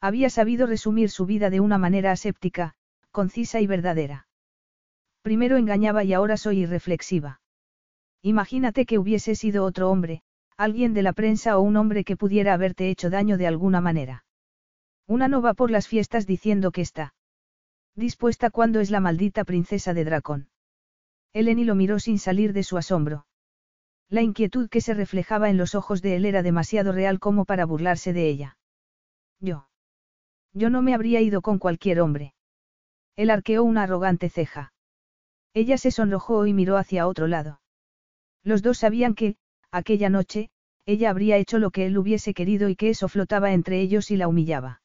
Había 0.01 0.31
sabido 0.31 0.67
resumir 0.67 1.11
su 1.11 1.27
vida 1.27 1.49
de 1.49 1.61
una 1.61 1.79
manera 1.79 2.13
aséptica, 2.13 2.75
concisa 3.17 3.63
y 3.63 3.67
verdadera. 3.67 4.29
Primero 5.23 5.57
engañaba 5.57 6.05
y 6.05 6.13
ahora 6.13 6.37
soy 6.37 6.65
irreflexiva. 6.65 7.41
Imagínate 8.21 8.85
que 8.85 8.99
hubiese 8.99 9.35
sido 9.35 9.65
otro 9.65 9.91
hombre, 9.91 10.21
alguien 10.59 10.93
de 10.93 11.01
la 11.01 11.15
prensa 11.15 11.57
o 11.57 11.63
un 11.63 11.79
hombre 11.79 12.05
que 12.05 12.19
pudiera 12.19 12.53
haberte 12.53 12.91
hecho 12.91 13.09
daño 13.09 13.39
de 13.39 13.47
alguna 13.47 13.81
manera. 13.81 14.27
Una 15.07 15.29
no 15.29 15.41
va 15.41 15.55
por 15.55 15.71
las 15.71 15.89
fiestas 15.89 16.27
diciendo 16.27 16.73
que 16.73 16.83
está 16.83 17.15
dispuesta 17.95 18.51
cuando 18.51 18.81
es 18.81 18.91
la 18.91 19.01
maldita 19.01 19.45
princesa 19.45 19.95
de 19.95 20.05
Dracón. 20.05 20.51
Eleni 21.33 21.65
lo 21.65 21.75
miró 21.75 21.99
sin 21.99 22.19
salir 22.19 22.53
de 22.53 22.65
su 22.65 22.77
asombro. 22.77 23.27
La 24.11 24.21
inquietud 24.21 24.69
que 24.69 24.83
se 24.83 24.93
reflejaba 24.93 25.49
en 25.49 25.57
los 25.57 25.75
ojos 25.75 26.03
de 26.03 26.17
él 26.17 26.27
era 26.27 26.43
demasiado 26.43 26.93
real 26.93 27.19
como 27.19 27.47
para 27.47 27.65
burlarse 27.65 28.13
de 28.13 28.29
ella. 28.29 28.59
Yo. 29.41 29.71
Yo 30.53 30.69
no 30.69 30.83
me 30.83 30.93
habría 30.93 31.23
ido 31.23 31.41
con 31.41 31.59
cualquier 31.59 32.03
hombre. 32.03 32.36
Él 33.17 33.31
arqueó 33.31 33.65
una 33.65 33.85
arrogante 33.85 34.29
ceja. 34.29 34.73
Ella 35.55 35.79
se 35.79 35.91
sonrojó 35.91 36.47
y 36.47 36.53
miró 36.53 36.77
hacia 36.77 37.07
otro 37.07 37.27
lado. 37.27 37.61
Los 38.43 38.63
dos 38.63 38.79
sabían 38.79 39.15
que, 39.15 39.37
aquella 39.71 40.11
noche, 40.11 40.51
ella 40.85 41.11
habría 41.11 41.37
hecho 41.37 41.59
lo 41.59 41.71
que 41.71 41.87
él 41.87 41.99
hubiese 41.99 42.35
querido 42.35 42.69
y 42.69 42.77
que 42.77 42.91
eso 42.91 43.09
flotaba 43.09 43.53
entre 43.53 43.81
ellos 43.81 44.11
y 44.11 44.17
la 44.17 44.29
humillaba. 44.29 44.83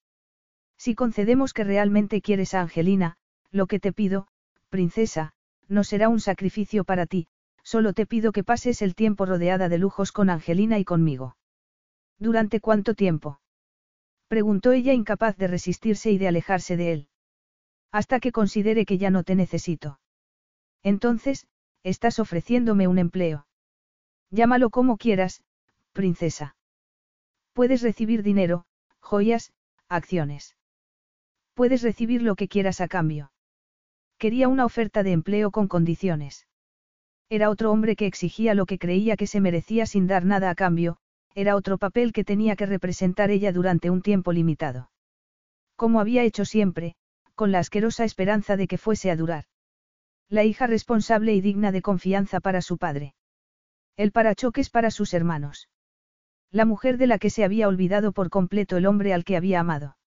Si 0.77 0.95
concedemos 0.95 1.53
que 1.53 1.63
realmente 1.63 2.21
quieres 2.21 2.53
a 2.53 2.61
Angelina, 2.61 3.17
Lo 3.51 3.67
que 3.67 3.79
te 3.79 3.91
pido, 3.91 4.27
princesa, 4.69 5.33
no 5.67 5.83
será 5.83 6.07
un 6.07 6.21
sacrificio 6.21 6.85
para 6.85 7.05
ti, 7.05 7.27
solo 7.63 7.91
te 7.93 8.05
pido 8.05 8.31
que 8.31 8.45
pases 8.45 8.81
el 8.81 8.95
tiempo 8.95 9.25
rodeada 9.25 9.67
de 9.67 9.77
lujos 9.77 10.13
con 10.13 10.29
Angelina 10.29 10.79
y 10.79 10.85
conmigo. 10.85 11.35
¿Durante 12.17 12.61
cuánto 12.61 12.93
tiempo? 12.93 13.41
Preguntó 14.29 14.71
ella 14.71 14.93
incapaz 14.93 15.35
de 15.35 15.47
resistirse 15.47 16.11
y 16.11 16.17
de 16.17 16.29
alejarse 16.29 16.77
de 16.77 16.93
él. 16.93 17.07
Hasta 17.91 18.19
que 18.19 18.31
considere 18.31 18.85
que 18.85 18.97
ya 18.97 19.09
no 19.09 19.23
te 19.23 19.35
necesito. 19.35 19.99
Entonces, 20.83 21.47
estás 21.83 22.19
ofreciéndome 22.19 22.87
un 22.87 22.97
empleo. 22.99 23.47
Llámalo 24.29 24.69
como 24.69 24.97
quieras, 24.97 25.43
princesa. 25.91 26.55
Puedes 27.53 27.81
recibir 27.81 28.23
dinero, 28.23 28.65
joyas, 29.01 29.51
acciones. 29.89 30.55
Puedes 31.53 31.81
recibir 31.81 32.21
lo 32.21 32.35
que 32.35 32.47
quieras 32.47 32.79
a 32.79 32.87
cambio. 32.87 33.31
Quería 34.17 34.47
una 34.47 34.65
oferta 34.65 35.03
de 35.03 35.11
empleo 35.11 35.51
con 35.51 35.67
condiciones. 35.67 36.47
Era 37.29 37.49
otro 37.49 37.71
hombre 37.71 37.95
que 37.95 38.05
exigía 38.05 38.53
lo 38.53 38.65
que 38.65 38.77
creía 38.77 39.17
que 39.17 39.27
se 39.27 39.41
merecía 39.41 39.85
sin 39.85 40.07
dar 40.07 40.25
nada 40.25 40.49
a 40.49 40.55
cambio, 40.55 40.97
era 41.33 41.55
otro 41.55 41.77
papel 41.77 42.13
que 42.13 42.23
tenía 42.23 42.55
que 42.55 42.65
representar 42.65 43.31
ella 43.31 43.51
durante 43.51 43.89
un 43.89 44.01
tiempo 44.01 44.31
limitado. 44.31 44.91
Como 45.75 45.99
había 45.99 46.23
hecho 46.23 46.45
siempre, 46.45 46.95
con 47.35 47.51
la 47.51 47.59
asquerosa 47.59 48.03
esperanza 48.03 48.57
de 48.57 48.67
que 48.67 48.77
fuese 48.77 49.11
a 49.11 49.15
durar. 49.15 49.45
La 50.29 50.43
hija 50.43 50.67
responsable 50.67 51.33
y 51.33 51.41
digna 51.41 51.71
de 51.71 51.81
confianza 51.81 52.39
para 52.39 52.61
su 52.61 52.77
padre. 52.77 53.15
El 53.97 54.11
parachoques 54.11 54.69
para 54.69 54.91
sus 54.91 55.13
hermanos. 55.13 55.69
La 56.51 56.65
mujer 56.65 56.97
de 56.97 57.07
la 57.07 57.17
que 57.17 57.29
se 57.29 57.43
había 57.43 57.67
olvidado 57.67 58.11
por 58.11 58.29
completo 58.29 58.77
el 58.77 58.85
hombre 58.85 59.13
al 59.13 59.23
que 59.23 59.37
había 59.37 59.59
amado. 59.59 59.97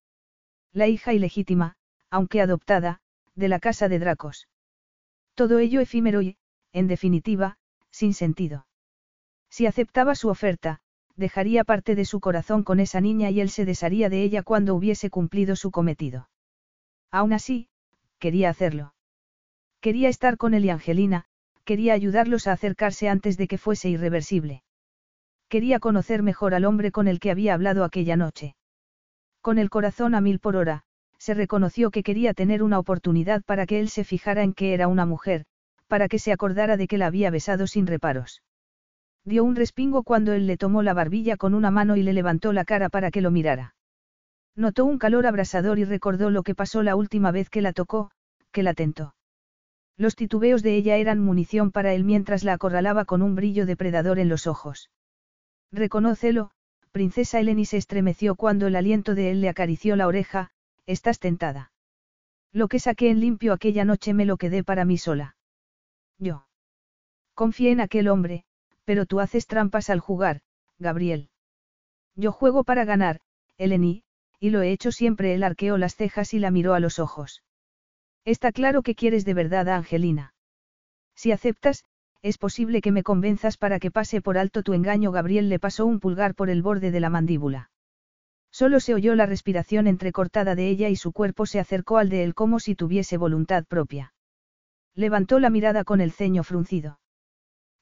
La 0.73 0.89
hija 0.89 1.13
ilegítima, 1.13 1.77
aunque 2.11 2.41
adoptada, 2.41 3.01
de 3.35 3.49
la 3.49 3.61
casa 3.61 3.89
de 3.89 3.99
Dracos. 3.99 4.49
Todo 5.35 5.59
ello 5.59 5.81
efímero 5.81 6.23
y, 6.23 6.37
en 6.73 6.87
definitiva, 6.87 7.59
sin 7.91 8.15
sentido. 8.15 8.67
Si 9.49 9.67
aceptaba 9.67 10.15
su 10.15 10.29
oferta, 10.29 10.81
dejaría 11.17 11.65
parte 11.65 11.95
de 11.95 12.05
su 12.05 12.21
corazón 12.21 12.65
con 12.65 12.81
esa 12.81 13.01
niña 13.01 13.31
y 13.31 13.41
él 13.41 13.51
se 13.51 13.65
desharía 13.65 14.09
de 14.09 14.23
ella 14.23 14.43
cuando 14.43 14.75
hubiese 14.75 15.11
cumplido 15.11 15.57
su 15.57 15.71
cometido. 15.71 16.29
Aún 17.15 17.33
así, 17.33 17.69
quería 18.19 18.51
hacerlo. 18.51 18.93
Quería 19.81 20.09
estar 20.09 20.37
con 20.37 20.53
él 20.53 20.65
y 20.65 20.71
Angelina, 20.71 21.27
quería 21.65 21.93
ayudarlos 21.95 22.49
a 22.49 22.53
acercarse 22.53 23.09
antes 23.09 23.37
de 23.37 23.47
que 23.47 23.57
fuese 23.57 23.89
irreversible. 23.89 24.65
Quería 25.49 25.79
conocer 25.79 26.25
mejor 26.25 26.55
al 26.55 26.65
hombre 26.65 26.91
con 26.91 27.07
el 27.07 27.21
que 27.21 27.31
había 27.31 27.55
hablado 27.55 27.85
aquella 27.85 28.17
noche. 28.17 28.57
Con 29.43 29.59
el 29.59 29.71
corazón 29.71 30.17
a 30.17 30.21
mil 30.21 30.41
por 30.41 30.57
hora, 30.57 30.83
se 31.17 31.35
reconoció 31.35 31.93
que 31.93 32.03
quería 32.03 32.35
tener 32.35 32.65
una 32.65 32.81
oportunidad 32.81 33.45
para 33.45 33.65
que 33.65 33.79
él 33.79 33.91
se 33.91 34.03
fijara 34.03 34.43
en 34.43 34.53
que 34.53 34.75
era 34.75 34.89
una 34.89 35.07
mujer, 35.07 35.45
para 35.87 36.09
que 36.09 36.19
se 36.19 36.33
acordara 36.33 36.77
de 36.77 36.89
que 36.89 36.99
la 36.99 37.07
había 37.07 37.31
besado 37.31 37.69
sin 37.69 37.87
reparos. 37.87 38.43
Dio 39.25 39.45
un 39.45 39.55
respingo 39.55 40.03
cuando 40.03 40.33
él 40.33 40.49
le 40.49 40.57
tomó 40.57 40.83
la 40.83 40.95
barbilla 40.95 41.37
con 41.37 41.55
una 41.55 41.71
mano 41.71 41.95
y 41.95 42.03
le 42.03 42.13
levantó 42.13 42.53
la 42.53 42.65
cara 42.65 42.89
para 42.89 43.13
que 43.13 43.21
lo 43.21 43.31
mirara. 43.31 43.77
Notó 44.57 44.85
un 44.85 44.99
calor 44.99 45.27
abrasador 45.27 45.79
y 45.79 45.85
recordó 45.85 46.31
lo 46.31 46.43
que 46.43 46.55
pasó 46.55 46.83
la 46.83 46.97
última 46.97 47.33
vez 47.33 47.51
que 47.51 47.61
la 47.61 47.73
tocó, 47.73 48.11
que 48.53 48.63
la 48.63 48.75
tentó. 48.75 49.15
Los 49.97 50.17
titubeos 50.17 50.63
de 50.63 50.77
ella 50.77 50.97
eran 50.97 51.21
munición 51.21 51.71
para 51.71 51.93
él 51.95 52.05
mientras 52.05 52.45
la 52.45 52.55
acorralaba 52.55 53.05
con 53.05 53.23
un 53.23 53.35
brillo 53.35 53.67
depredador 53.67 54.19
en 54.19 54.29
los 54.29 54.47
ojos. 54.47 54.91
Reconócelo, 55.73 56.51
princesa 56.93 57.41
Eleni 57.41 57.65
se 57.65 57.77
estremeció 57.77 58.37
cuando 58.37 58.67
el 58.67 58.77
aliento 58.77 59.15
de 59.15 59.31
él 59.31 59.41
le 59.41 59.49
acarició 59.49 59.97
la 59.97 60.07
oreja, 60.07 60.51
estás 60.87 61.19
tentada. 61.19 61.73
Lo 62.53 62.69
que 62.69 62.79
saqué 62.79 63.11
en 63.11 63.21
limpio 63.21 63.53
aquella 63.53 63.85
noche 63.85 64.15
me 64.15 64.25
lo 64.25 64.37
quedé 64.37 64.63
para 64.63 64.85
mí 64.85 64.99
sola. 64.99 65.37
Yo. 66.19 66.47
Confié 67.35 67.73
en 67.73 67.81
aquel 67.81 68.07
hombre, 68.07 68.45
pero 68.85 69.07
tú 69.07 69.19
haces 69.19 69.49
trampas 69.49 69.91
al 69.91 69.99
jugar, 69.99 70.43
Gabriel. 70.79 71.31
Yo 72.15 72.31
juego 72.31 72.63
para 72.63 72.85
ganar, 72.85 73.21
Eleni, 73.59 74.05
y 74.41 74.51
lo 74.51 74.63
he 74.63 74.71
hecho 74.71 74.93
siempre. 74.93 75.35
Él 75.35 75.43
arqueó 75.43 75.79
las 75.79 75.97
cejas 75.97 76.35
y 76.35 76.39
la 76.39 76.51
miró 76.51 76.75
a 76.75 76.81
los 76.81 76.99
ojos. 76.99 77.43
Está 78.25 78.53
claro 78.53 78.83
que 78.83 78.95
quieres 78.95 79.25
de 79.25 79.35
verdad 79.35 79.69
a 79.69 79.77
Angelina. 79.77 80.35
Si 81.15 81.33
aceptas, 81.33 81.85
es 82.23 82.39
posible 82.39 82.81
que 82.81 82.91
me 82.91 83.03
convenzas 83.03 83.59
para 83.59 83.79
que 83.79 83.91
pase 83.91 84.23
por 84.23 84.39
alto 84.39 84.63
tu 84.63 84.73
engaño. 84.73 85.13
Gabriel 85.13 85.49
le 85.49 85.59
pasó 85.59 85.85
un 85.85 86.01
pulgar 86.01 86.35
por 86.35 86.49
el 86.49 86.63
borde 86.63 86.91
de 86.91 87.01
la 87.01 87.11
mandíbula. 87.11 87.71
Solo 88.51 88.81
se 88.81 88.95
oyó 88.95 89.15
la 89.15 89.27
respiración 89.27 89.87
entrecortada 89.87 90.55
de 90.55 90.69
ella 90.69 90.89
y 90.89 90.97
su 90.97 91.13
cuerpo 91.13 91.45
se 91.45 91.61
acercó 91.61 91.99
al 91.99 92.09
de 92.09 92.23
él 92.23 92.35
como 92.35 92.61
si 92.61 92.75
tuviese 92.75 93.17
voluntad 93.17 93.65
propia. 93.65 94.15
Levantó 94.95 95.41
la 95.41 95.51
mirada 95.51 95.85
con 95.85 96.01
el 96.01 96.13
ceño 96.13 96.45
fruncido. 96.45 97.01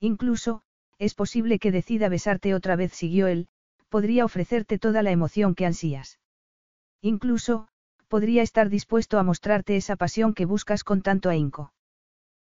Incluso, 0.01 0.63
es 0.99 1.15
posible 1.15 1.59
que 1.59 1.71
decida 1.71 2.09
besarte 2.09 2.55
otra 2.55 2.75
vez, 2.75 2.93
siguió 2.93 3.27
él, 3.27 3.49
podría 3.91 4.25
ofrecerte 4.25 4.79
toda 4.79 5.03
la 5.03 5.11
emoción 5.11 5.55
que 5.55 5.67
ansías. 5.67 6.19
Incluso, 7.03 7.67
podría 8.07 8.43
estar 8.43 8.69
dispuesto 8.69 9.19
a 9.19 9.25
mostrarte 9.25 9.77
esa 9.77 9.97
pasión 9.97 10.35
que 10.35 10.47
buscas 10.47 10.85
con 10.85 11.03
tanto 11.03 11.29
ahínco. 11.29 11.75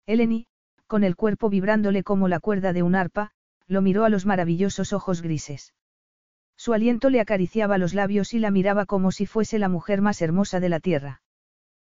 Eleni, 0.05 0.45
con 0.85 1.03
el 1.03 1.15
cuerpo 1.15 1.49
vibrándole 1.49 2.03
como 2.03 2.27
la 2.27 2.39
cuerda 2.39 2.71
de 2.71 2.83
un 2.83 2.93
arpa, 2.93 3.31
lo 3.67 3.81
miró 3.81 4.05
a 4.05 4.09
los 4.09 4.27
maravillosos 4.27 4.93
ojos 4.93 5.23
grises. 5.23 5.73
Su 6.55 6.73
aliento 6.73 7.09
le 7.09 7.19
acariciaba 7.19 7.79
los 7.79 7.95
labios 7.95 8.33
y 8.35 8.39
la 8.39 8.51
miraba 8.51 8.85
como 8.85 9.11
si 9.11 9.25
fuese 9.25 9.57
la 9.57 9.69
mujer 9.69 10.01
más 10.01 10.21
hermosa 10.21 10.59
de 10.59 10.69
la 10.69 10.79
tierra. 10.79 11.21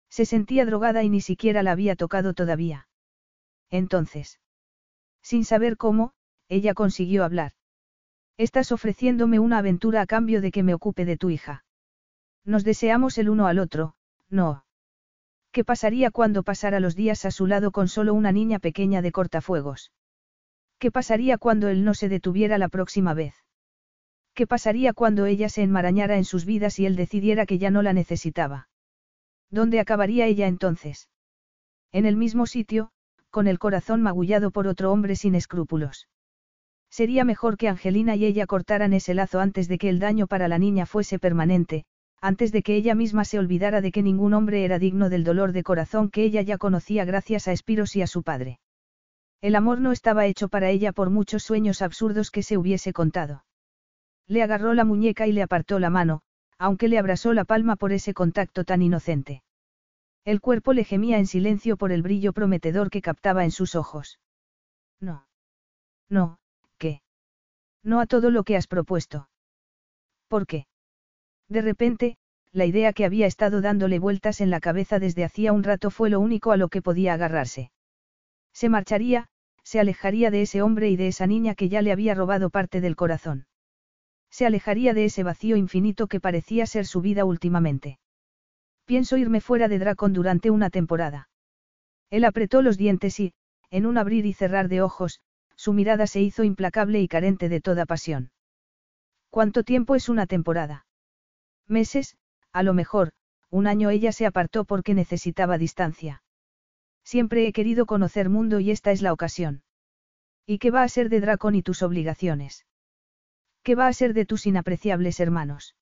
Se 0.10 0.26
sentía 0.26 0.66
drogada 0.66 1.04
y 1.04 1.10
ni 1.10 1.22
siquiera 1.22 1.64
la 1.64 1.72
había 1.72 1.96
tocado 1.96 2.34
todavía. 2.34 2.88
Entonces. 3.70 4.40
Sin 5.22 5.46
saber 5.46 5.78
cómo, 5.78 6.12
ella 6.50 6.74
consiguió 6.74 7.24
hablar. 7.24 7.54
Estás 8.38 8.72
ofreciéndome 8.72 9.40
una 9.40 9.60
aventura 9.60 10.02
a 10.02 10.08
cambio 10.08 10.42
de 10.42 10.52
que 10.52 10.64
me 10.64 10.74
ocupe 10.74 11.06
de 11.06 11.16
tu 11.16 11.30
hija. 11.30 11.64
Nos 12.46 12.64
deseamos 12.64 13.18
el 13.18 13.30
uno 13.30 13.48
al 13.48 13.60
otro, 13.60 13.96
no. 14.30 14.66
¿Qué 15.52 15.64
pasaría 15.64 16.12
cuando 16.12 16.44
pasara 16.44 16.80
los 16.80 16.96
días 16.96 17.26
a 17.26 17.32
su 17.32 17.48
lado 17.48 17.72
con 17.72 17.88
solo 17.88 18.14
una 18.14 18.32
niña 18.32 18.60
pequeña 18.60 19.02
de 19.02 19.12
cortafuegos? 19.12 19.92
¿Qué 20.78 20.92
pasaría 20.92 21.38
cuando 21.38 21.68
él 21.68 21.84
no 21.84 21.94
se 21.94 22.08
detuviera 22.08 22.58
la 22.58 22.70
próxima 22.70 23.14
vez? 23.14 23.34
¿Qué 24.34 24.48
pasaría 24.48 24.94
cuando 24.94 25.26
ella 25.26 25.50
se 25.50 25.64
enmarañara 25.64 26.18
en 26.18 26.24
sus 26.24 26.46
vidas 26.46 26.80
y 26.80 26.86
él 26.86 26.96
decidiera 26.96 27.46
que 27.46 27.58
ya 27.58 27.72
no 27.72 27.82
la 27.82 27.94
necesitaba? 27.94 28.70
¿Dónde 29.50 29.80
acabaría 29.80 30.28
ella 30.28 30.48
entonces? 30.48 31.10
En 31.92 32.06
el 32.06 32.16
mismo 32.16 32.46
sitio, 32.46 32.92
con 33.30 33.48
el 33.48 33.60
corazón 33.60 34.02
magullado 34.02 34.52
por 34.52 34.68
otro 34.68 34.92
hombre 34.92 35.16
sin 35.16 35.36
escrúpulos. 35.36 36.08
Sería 36.90 37.24
mejor 37.26 37.58
que 37.58 37.68
Angelina 37.68 38.16
y 38.16 38.26
ella 38.26 38.48
cortaran 38.48 38.94
ese 38.94 39.14
lazo 39.14 39.40
antes 39.40 39.68
de 39.68 39.78
que 39.78 39.90
el 39.90 40.00
daño 40.00 40.28
para 40.28 40.48
la 40.48 40.58
niña 40.58 40.86
fuese 40.86 41.20
permanente, 41.20 41.86
antes 42.22 42.52
de 42.52 42.64
que 42.64 42.76
ella 42.76 42.96
misma 42.96 43.26
se 43.26 43.40
olvidara 43.40 43.82
de 43.82 43.92
que 43.92 44.04
ningún 44.04 44.34
hombre 44.34 44.66
era 44.66 44.80
digno 44.80 45.10
del 45.10 45.24
dolor 45.24 45.52
de 45.52 45.64
corazón 45.64 46.10
que 46.10 46.24
ella 46.24 46.42
ya 46.42 46.58
conocía 46.58 47.06
gracias 47.06 47.48
a 47.48 47.52
Espiros 47.52 47.96
y 47.96 48.02
a 48.02 48.08
su 48.08 48.24
padre. 48.24 48.60
El 49.42 49.56
amor 49.56 49.80
no 49.80 49.92
estaba 49.92 50.26
hecho 50.26 50.50
para 50.50 50.70
ella 50.70 50.92
por 50.92 51.10
muchos 51.10 51.44
sueños 51.44 51.82
absurdos 51.82 52.30
que 52.30 52.44
se 52.44 52.58
hubiese 52.58 52.92
contado. 52.92 53.46
Le 54.28 54.44
agarró 54.44 54.74
la 54.74 54.84
muñeca 54.84 55.28
y 55.28 55.32
le 55.32 55.42
apartó 55.42 55.80
la 55.80 55.90
mano, 55.90 56.22
aunque 56.58 56.90
le 56.90 57.00
abrasó 57.00 57.34
la 57.34 57.46
palma 57.46 57.78
por 57.78 57.94
ese 57.94 58.14
contacto 58.14 58.66
tan 58.66 58.82
inocente. 58.82 59.44
El 60.26 60.42
cuerpo 60.42 60.74
le 60.74 60.84
gemía 60.84 61.18
en 61.18 61.26
silencio 61.26 61.78
por 61.78 61.92
el 61.92 62.02
brillo 62.02 62.34
prometedor 62.34 62.90
que 62.90 63.02
captaba 63.02 63.46
en 63.46 63.52
sus 63.52 63.76
ojos. 63.76 64.20
No. 65.00 65.26
No, 66.10 66.38
¿qué? 66.78 67.02
No 67.82 68.02
a 68.02 68.06
todo 68.06 68.30
lo 68.30 68.44
que 68.44 68.58
has 68.58 68.68
propuesto. 68.68 69.30
¿Por 70.28 70.46
qué? 70.46 70.68
De 71.50 71.62
repente, 71.62 72.18
la 72.52 72.66
idea 72.66 72.94
que 72.94 73.06
había 73.06 73.28
estado 73.28 73.62
dándole 73.62 74.00
vueltas 74.00 74.42
en 74.42 74.50
la 74.50 74.60
cabeza 74.60 75.00
desde 75.00 75.24
hacía 75.24 75.52
un 75.52 75.64
rato 75.64 75.92
fue 75.92 76.10
lo 76.10 76.20
único 76.20 76.52
a 76.52 76.58
lo 76.58 76.70
que 76.70 76.82
podía 76.82 77.14
agarrarse. 77.14 77.72
Se 78.54 78.70
marcharía, 78.70 79.28
se 79.64 79.80
alejaría 79.80 80.32
de 80.32 80.44
ese 80.44 80.62
hombre 80.62 80.90
y 80.90 80.96
de 80.96 81.08
esa 81.08 81.28
niña 81.28 81.56
que 81.56 81.70
ya 81.70 81.82
le 81.82 81.92
había 81.92 82.16
robado 82.16 82.50
parte 82.50 82.82
del 82.82 82.96
corazón. 82.96 83.46
Se 84.32 84.46
alejaría 84.46 84.94
de 84.94 85.06
ese 85.06 85.24
vacío 85.24 85.58
infinito 85.58 86.08
que 86.08 86.20
parecía 86.20 86.66
ser 86.66 86.86
su 86.86 87.02
vida 87.02 87.26
últimamente. 87.26 88.00
Pienso 88.86 89.18
irme 89.18 89.42
fuera 89.42 89.68
de 89.68 89.80
Dracon 89.80 90.14
durante 90.14 90.50
una 90.50 90.70
temporada. 90.70 91.30
Él 92.10 92.26
apretó 92.26 92.62
los 92.62 92.78
dientes 92.78 93.20
y, 93.20 93.34
en 93.70 93.86
un 93.86 93.98
abrir 93.98 94.26
y 94.26 94.34
cerrar 94.34 94.68
de 94.68 94.82
ojos, 94.82 95.20
su 95.56 95.74
mirada 95.74 96.08
se 96.08 96.22
hizo 96.22 96.44
implacable 96.44 97.00
y 97.02 97.08
carente 97.08 97.50
de 97.50 97.62
toda 97.62 97.86
pasión. 97.86 98.32
¿Cuánto 99.30 99.64
tiempo 99.64 99.96
es 99.96 100.10
una 100.10 100.26
temporada? 100.26 100.86
Meses, 101.70 102.18
a 102.52 102.64
lo 102.64 102.74
mejor, 102.74 103.12
un 103.52 103.68
año 103.68 103.90
ella 103.92 104.12
se 104.12 104.26
apartó 104.26 104.66
porque 104.66 104.94
necesitaba 104.94 105.58
distancia. 105.58 106.24
Siempre 107.04 107.48
he 107.48 107.54
querido 107.54 107.86
conocer 107.86 108.28
mundo 108.30 108.60
y 108.60 108.72
esta 108.72 108.92
es 108.92 109.02
la 109.02 109.14
ocasión. 109.14 109.64
¿Y 110.46 110.58
qué 110.58 110.72
va 110.72 110.84
a 110.84 110.90
ser 110.90 111.10
de 111.10 111.22
Dracon 111.22 111.56
y 111.56 111.62
tus 111.62 111.84
obligaciones? 111.84 112.66
¿Qué 113.64 113.76
va 113.76 113.88
a 113.88 113.94
ser 113.94 114.14
de 114.14 114.26
tus 114.26 114.48
inapreciables 114.48 115.20
hermanos? 115.20 115.76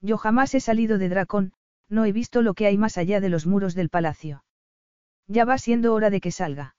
Yo 0.00 0.16
jamás 0.16 0.54
he 0.54 0.60
salido 0.60 0.98
de 0.98 1.08
Dracon, 1.08 1.52
no 1.88 2.06
he 2.06 2.12
visto 2.12 2.40
lo 2.40 2.54
que 2.54 2.66
hay 2.66 2.78
más 2.78 2.96
allá 2.96 3.20
de 3.20 3.28
los 3.28 3.46
muros 3.46 3.74
del 3.74 3.90
palacio. 3.90 4.44
Ya 5.26 5.44
va 5.44 5.58
siendo 5.58 5.92
hora 5.92 6.08
de 6.08 6.20
que 6.20 6.30
salga. 6.30 6.74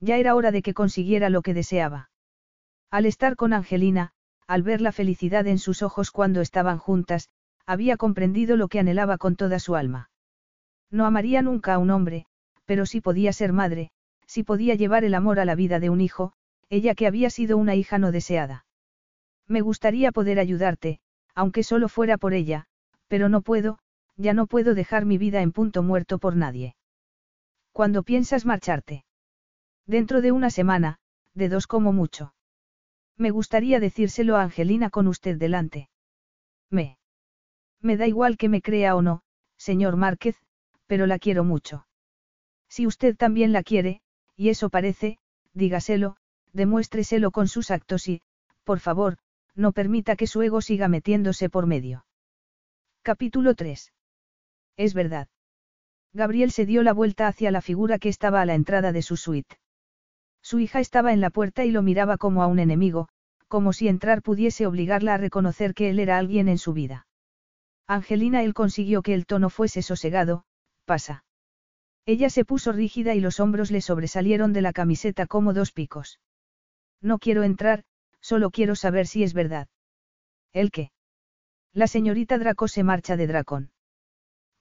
Ya 0.00 0.16
era 0.16 0.34
hora 0.34 0.50
de 0.50 0.62
que 0.62 0.74
consiguiera 0.74 1.30
lo 1.30 1.42
que 1.42 1.54
deseaba. 1.54 2.10
Al 2.90 3.06
estar 3.06 3.36
con 3.36 3.52
Angelina, 3.52 4.12
al 4.46 4.62
ver 4.62 4.80
la 4.80 4.92
felicidad 4.92 5.46
en 5.46 5.58
sus 5.58 5.82
ojos 5.82 6.10
cuando 6.10 6.40
estaban 6.40 6.78
juntas, 6.78 7.30
había 7.66 7.96
comprendido 7.96 8.56
lo 8.56 8.68
que 8.68 8.78
anhelaba 8.78 9.18
con 9.18 9.36
toda 9.36 9.58
su 9.58 9.76
alma. 9.76 10.10
No 10.90 11.06
amaría 11.06 11.42
nunca 11.42 11.74
a 11.74 11.78
un 11.78 11.90
hombre, 11.90 12.26
pero 12.64 12.86
sí 12.86 13.00
podía 13.00 13.32
ser 13.32 13.52
madre, 13.52 13.90
sí 14.26 14.42
podía 14.42 14.74
llevar 14.74 15.04
el 15.04 15.14
amor 15.14 15.40
a 15.40 15.44
la 15.44 15.54
vida 15.54 15.80
de 15.80 15.90
un 15.90 16.00
hijo, 16.00 16.32
ella 16.70 16.94
que 16.94 17.06
había 17.06 17.30
sido 17.30 17.56
una 17.56 17.74
hija 17.74 17.98
no 17.98 18.12
deseada. 18.12 18.66
Me 19.46 19.60
gustaría 19.60 20.12
poder 20.12 20.38
ayudarte, 20.38 21.00
aunque 21.34 21.62
solo 21.62 21.88
fuera 21.88 22.16
por 22.16 22.32
ella, 22.32 22.66
pero 23.08 23.28
no 23.28 23.42
puedo, 23.42 23.78
ya 24.16 24.32
no 24.32 24.46
puedo 24.46 24.74
dejar 24.74 25.04
mi 25.04 25.18
vida 25.18 25.42
en 25.42 25.52
punto 25.52 25.82
muerto 25.82 26.18
por 26.18 26.36
nadie. 26.36 26.76
¿Cuándo 27.72 28.02
piensas 28.02 28.46
marcharte? 28.46 29.04
Dentro 29.86 30.20
de 30.20 30.32
una 30.32 30.50
semana, 30.50 30.98
de 31.34 31.48
dos 31.48 31.66
como 31.66 31.92
mucho. 31.92 32.34
Me 33.16 33.30
gustaría 33.30 33.80
decírselo 33.80 34.36
a 34.36 34.42
Angelina 34.42 34.90
con 34.90 35.08
usted 35.08 35.36
delante. 35.36 35.88
Me. 36.70 36.98
Me 37.84 37.98
da 37.98 38.06
igual 38.06 38.38
que 38.38 38.48
me 38.48 38.62
crea 38.62 38.96
o 38.96 39.02
no, 39.02 39.20
señor 39.58 39.96
Márquez, 39.96 40.36
pero 40.86 41.06
la 41.06 41.18
quiero 41.18 41.44
mucho. 41.44 41.86
Si 42.66 42.86
usted 42.86 43.14
también 43.14 43.52
la 43.52 43.62
quiere, 43.62 44.00
y 44.36 44.48
eso 44.48 44.70
parece, 44.70 45.18
dígaselo, 45.52 46.16
demuéstreselo 46.54 47.30
con 47.30 47.46
sus 47.46 47.70
actos 47.70 48.08
y, 48.08 48.22
por 48.64 48.80
favor, 48.80 49.18
no 49.54 49.72
permita 49.72 50.16
que 50.16 50.26
su 50.26 50.40
ego 50.40 50.62
siga 50.62 50.88
metiéndose 50.88 51.50
por 51.50 51.66
medio. 51.66 52.06
Capítulo 53.02 53.54
3. 53.54 53.92
Es 54.78 54.94
verdad. 54.94 55.28
Gabriel 56.14 56.52
se 56.52 56.64
dio 56.64 56.82
la 56.82 56.94
vuelta 56.94 57.28
hacia 57.28 57.50
la 57.50 57.60
figura 57.60 57.98
que 57.98 58.08
estaba 58.08 58.40
a 58.40 58.46
la 58.46 58.54
entrada 58.54 58.92
de 58.92 59.02
su 59.02 59.18
suite. 59.18 59.58
Su 60.40 60.58
hija 60.58 60.80
estaba 60.80 61.12
en 61.12 61.20
la 61.20 61.28
puerta 61.28 61.66
y 61.66 61.70
lo 61.70 61.82
miraba 61.82 62.16
como 62.16 62.42
a 62.42 62.46
un 62.46 62.60
enemigo, 62.60 63.08
como 63.46 63.74
si 63.74 63.88
entrar 63.88 64.22
pudiese 64.22 64.66
obligarla 64.66 65.14
a 65.14 65.18
reconocer 65.18 65.74
que 65.74 65.90
él 65.90 65.98
era 65.98 66.16
alguien 66.16 66.48
en 66.48 66.56
su 66.56 66.72
vida. 66.72 67.03
Angelina 67.86 68.42
él 68.42 68.54
consiguió 68.54 69.02
que 69.02 69.14
el 69.14 69.26
tono 69.26 69.50
fuese 69.50 69.82
sosegado, 69.82 70.44
pasa. 70.84 71.24
Ella 72.06 72.30
se 72.30 72.44
puso 72.44 72.72
rígida 72.72 73.14
y 73.14 73.20
los 73.20 73.40
hombros 73.40 73.70
le 73.70 73.80
sobresalieron 73.80 74.52
de 74.52 74.62
la 74.62 74.72
camiseta 74.72 75.26
como 75.26 75.52
dos 75.52 75.72
picos. 75.72 76.20
No 77.00 77.18
quiero 77.18 77.42
entrar, 77.42 77.84
solo 78.20 78.50
quiero 78.50 78.74
saber 78.74 79.06
si 79.06 79.22
es 79.22 79.34
verdad. 79.34 79.68
¿El 80.52 80.70
qué? 80.70 80.90
La 81.72 81.86
señorita 81.86 82.38
Draco 82.38 82.68
se 82.68 82.84
marcha 82.84 83.16
de 83.16 83.26
Dracón. 83.26 83.72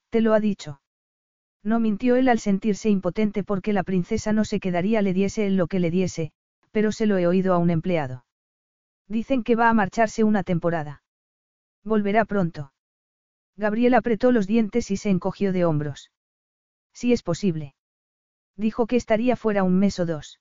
¿Te 0.09 0.21
lo 0.21 0.33
ha 0.33 0.39
dicho? 0.39 0.81
No 1.63 1.79
mintió 1.79 2.15
él 2.15 2.27
al 2.27 2.39
sentirse 2.39 2.89
impotente 2.89 3.43
porque 3.43 3.71
la 3.71 3.83
princesa 3.83 4.33
no 4.33 4.43
se 4.43 4.59
quedaría 4.59 5.01
le 5.01 5.13
diese 5.13 5.45
él 5.45 5.55
lo 5.55 5.67
que 5.67 5.79
le 5.79 5.91
diese, 5.91 6.31
pero 6.71 6.91
se 6.91 7.05
lo 7.05 7.17
he 7.17 7.27
oído 7.27 7.53
a 7.53 7.57
un 7.57 7.69
empleado. 7.69 8.25
Dicen 9.07 9.43
que 9.43 9.55
va 9.55 9.69
a 9.69 9.73
marcharse 9.73 10.23
una 10.23 10.43
temporada. 10.43 11.03
Volverá 11.83 12.25
pronto. 12.25 12.73
Gabriel 13.55 13.93
apretó 13.93 14.31
los 14.31 14.47
dientes 14.47 14.89
y 14.91 14.97
se 14.97 15.09
encogió 15.09 15.51
de 15.53 15.65
hombros. 15.65 16.11
Si 16.93 17.13
es 17.13 17.23
posible. 17.23 17.75
Dijo 18.55 18.87
que 18.87 18.95
estaría 18.95 19.35
fuera 19.35 19.63
un 19.63 19.77
mes 19.79 19.99
o 19.99 20.05
dos. 20.05 20.39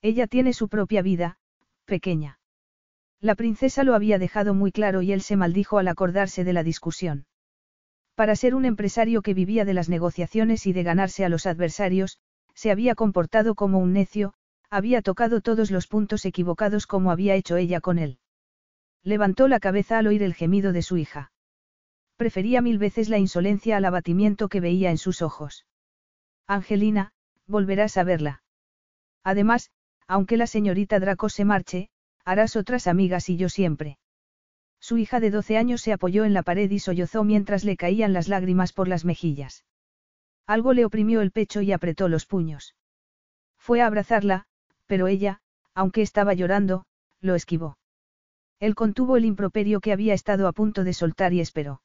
Ella 0.00 0.26
tiene 0.26 0.52
su 0.52 0.68
propia 0.68 1.02
vida, 1.02 1.38
pequeña. 1.84 2.38
La 3.20 3.34
princesa 3.34 3.84
lo 3.84 3.94
había 3.94 4.18
dejado 4.18 4.54
muy 4.54 4.72
claro 4.72 5.02
y 5.02 5.12
él 5.12 5.22
se 5.22 5.36
maldijo 5.36 5.78
al 5.78 5.88
acordarse 5.88 6.44
de 6.44 6.52
la 6.52 6.62
discusión. 6.62 7.26
Para 8.14 8.36
ser 8.36 8.54
un 8.54 8.64
empresario 8.64 9.22
que 9.22 9.34
vivía 9.34 9.64
de 9.64 9.74
las 9.74 9.88
negociaciones 9.88 10.66
y 10.66 10.72
de 10.72 10.82
ganarse 10.82 11.24
a 11.24 11.28
los 11.28 11.46
adversarios, 11.46 12.18
se 12.54 12.70
había 12.70 12.94
comportado 12.94 13.54
como 13.54 13.78
un 13.78 13.92
necio, 13.92 14.34
había 14.68 15.02
tocado 15.02 15.40
todos 15.40 15.70
los 15.70 15.86
puntos 15.86 16.24
equivocados 16.24 16.86
como 16.86 17.10
había 17.10 17.34
hecho 17.34 17.56
ella 17.56 17.80
con 17.80 17.98
él. 17.98 18.18
Levantó 19.02 19.48
la 19.48 19.60
cabeza 19.60 19.98
al 19.98 20.06
oír 20.06 20.22
el 20.22 20.34
gemido 20.34 20.72
de 20.72 20.82
su 20.82 20.96
hija. 20.96 21.31
Prefería 22.16 22.60
mil 22.62 22.78
veces 22.78 23.08
la 23.08 23.18
insolencia 23.18 23.76
al 23.76 23.84
abatimiento 23.84 24.48
que 24.48 24.60
veía 24.60 24.90
en 24.90 24.98
sus 24.98 25.22
ojos. 25.22 25.66
Angelina, 26.46 27.12
volverás 27.46 27.96
a 27.96 28.04
verla. 28.04 28.42
Además, 29.24 29.70
aunque 30.06 30.36
la 30.36 30.46
señorita 30.46 31.00
Draco 31.00 31.28
se 31.28 31.44
marche, 31.44 31.88
harás 32.24 32.56
otras 32.56 32.86
amigas 32.86 33.28
y 33.28 33.36
yo 33.36 33.48
siempre. 33.48 33.98
Su 34.80 34.98
hija 34.98 35.20
de 35.20 35.30
12 35.30 35.56
años 35.56 35.80
se 35.80 35.92
apoyó 35.92 36.24
en 36.24 36.34
la 36.34 36.42
pared 36.42 36.70
y 36.70 36.78
sollozó 36.78 37.24
mientras 37.24 37.64
le 37.64 37.76
caían 37.76 38.12
las 38.12 38.28
lágrimas 38.28 38.72
por 38.72 38.88
las 38.88 39.04
mejillas. 39.04 39.64
Algo 40.46 40.72
le 40.72 40.84
oprimió 40.84 41.20
el 41.20 41.30
pecho 41.30 41.60
y 41.62 41.72
apretó 41.72 42.08
los 42.08 42.26
puños. 42.26 42.74
Fue 43.58 43.80
a 43.80 43.86
abrazarla, 43.86 44.44
pero 44.86 45.06
ella, 45.06 45.40
aunque 45.72 46.02
estaba 46.02 46.34
llorando, 46.34 46.84
lo 47.20 47.36
esquivó. 47.36 47.78
Él 48.58 48.74
contuvo 48.74 49.16
el 49.16 49.24
improperio 49.24 49.80
que 49.80 49.92
había 49.92 50.14
estado 50.14 50.48
a 50.48 50.52
punto 50.52 50.82
de 50.84 50.92
soltar 50.92 51.32
y 51.32 51.40
esperó. 51.40 51.80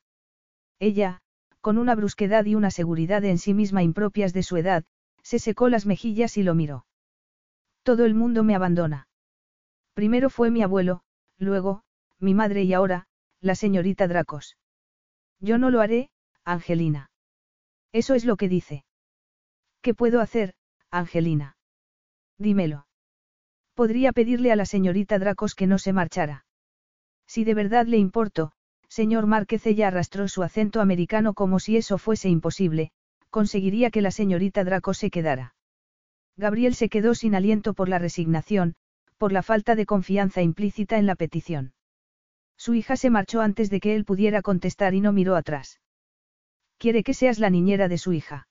Ella, 0.79 1.21
con 1.61 1.77
una 1.77 1.95
brusquedad 1.95 2.45
y 2.45 2.55
una 2.55 2.71
seguridad 2.71 3.23
en 3.25 3.37
sí 3.37 3.53
misma 3.53 3.83
impropias 3.83 4.33
de 4.33 4.43
su 4.43 4.57
edad, 4.57 4.85
se 5.23 5.39
secó 5.39 5.69
las 5.69 5.85
mejillas 5.85 6.37
y 6.37 6.43
lo 6.43 6.55
miró. 6.55 6.85
Todo 7.83 8.05
el 8.05 8.15
mundo 8.15 8.43
me 8.43 8.55
abandona. 8.55 9.07
Primero 9.93 10.29
fue 10.29 10.51
mi 10.51 10.61
abuelo, 10.61 11.01
luego, 11.37 11.83
mi 12.19 12.33
madre 12.33 12.63
y 12.63 12.73
ahora, 12.73 13.07
la 13.41 13.55
señorita 13.55 14.07
Dracos. 14.07 14.57
Yo 15.39 15.57
no 15.57 15.69
lo 15.69 15.81
haré, 15.81 16.09
Angelina. 16.43 17.11
Eso 17.91 18.13
es 18.13 18.25
lo 18.25 18.37
que 18.37 18.49
dice. 18.49 18.85
¿Qué 19.81 19.93
puedo 19.93 20.21
hacer, 20.21 20.55
Angelina? 20.91 21.57
Dímelo. 22.37 22.87
Podría 23.73 24.11
pedirle 24.11 24.51
a 24.51 24.55
la 24.55 24.65
señorita 24.65 25.19
Dracos 25.19 25.55
que 25.55 25.67
no 25.67 25.77
se 25.77 25.93
marchara. 25.93 26.45
Si 27.27 27.43
de 27.43 27.53
verdad 27.53 27.85
le 27.85 27.97
importo, 27.97 28.51
señor 28.99 29.27
Márquez 29.27 29.63
ella 29.67 29.89
arrastró 29.89 30.27
su 30.27 30.41
acento 30.41 30.81
americano 30.81 31.35
como 31.35 31.59
si 31.59 31.77
eso 31.77 31.99
fuese 31.99 32.29
imposible, 32.29 32.89
conseguiría 33.29 33.91
que 33.91 34.01
la 34.01 34.09
señorita 34.09 34.63
Dracos 34.63 34.97
se 34.97 35.11
quedara. 35.11 35.53
Gabriel 36.35 36.73
se 36.73 36.89
quedó 36.89 37.13
sin 37.13 37.35
aliento 37.35 37.75
por 37.75 37.89
la 37.89 37.99
resignación, 37.99 38.73
por 39.19 39.31
la 39.31 39.43
falta 39.43 39.75
de 39.75 39.85
confianza 39.85 40.41
implícita 40.41 40.97
en 40.97 41.05
la 41.05 41.13
petición. 41.13 41.73
Su 42.57 42.73
hija 42.73 42.95
se 42.95 43.11
marchó 43.11 43.41
antes 43.41 43.69
de 43.69 43.79
que 43.79 43.93
él 43.95 44.03
pudiera 44.03 44.41
contestar 44.41 44.95
y 44.95 45.01
no 45.01 45.11
miró 45.11 45.35
atrás. 45.35 45.79
Quiere 46.79 47.03
que 47.03 47.13
seas 47.13 47.37
la 47.37 47.51
niñera 47.51 47.87
de 47.89 47.99
su 47.99 48.13
hija. 48.13 48.47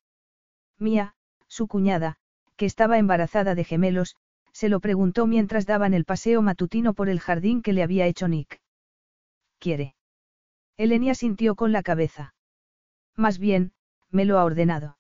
Mía, 0.79 1.17
su 1.49 1.67
cuñada, 1.67 2.19
que 2.55 2.67
estaba 2.67 2.99
embarazada 2.99 3.57
de 3.57 3.65
gemelos, 3.65 4.15
se 4.53 4.69
lo 4.69 4.79
preguntó 4.79 5.27
mientras 5.27 5.67
daban 5.67 5.93
el 5.93 6.05
paseo 6.05 6.41
matutino 6.41 6.95
por 6.95 7.09
el 7.09 7.19
jardín 7.19 7.63
que 7.63 7.73
le 7.73 7.83
había 7.83 8.07
hecho 8.07 8.29
Nick. 8.29 8.61
¿Quiere? 9.59 9.96
Elenia 10.77 11.15
sintió 11.15 11.55
con 11.55 11.73
la 11.73 11.83
cabeza. 11.83 12.35
Más 13.17 13.39
bien, 13.39 13.73
me 14.11 14.25
lo 14.25 14.39
ha 14.39 14.45
ordenado. 14.45 14.99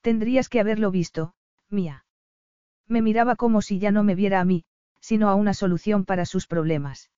Tendrías 0.00 0.48
que 0.48 0.60
haberlo 0.60 0.90
visto, 0.90 1.34
Mía. 1.68 2.04
Me 2.88 3.00
miraba 3.00 3.36
como 3.36 3.62
si 3.62 3.78
ya 3.78 3.92
no 3.92 4.02
me 4.02 4.14
viera 4.14 4.40
a 4.40 4.44
mí, 4.44 4.64
sino 5.00 5.28
a 5.28 5.34
una 5.34 5.54
solución 5.54 6.04
para 6.04 6.26
sus 6.26 6.46
problemas. 6.46 7.10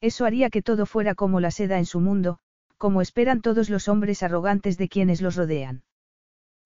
Eso 0.00 0.24
haría 0.24 0.50
que 0.50 0.62
todo 0.62 0.86
fuera 0.86 1.14
como 1.14 1.40
la 1.40 1.50
seda 1.50 1.78
en 1.78 1.86
su 1.86 2.00
mundo, 2.00 2.38
como 2.76 3.02
esperan 3.02 3.42
todos 3.42 3.70
los 3.70 3.88
hombres 3.88 4.22
arrogantes 4.22 4.78
de 4.78 4.88
quienes 4.88 5.20
los 5.20 5.36
rodean. 5.36 5.84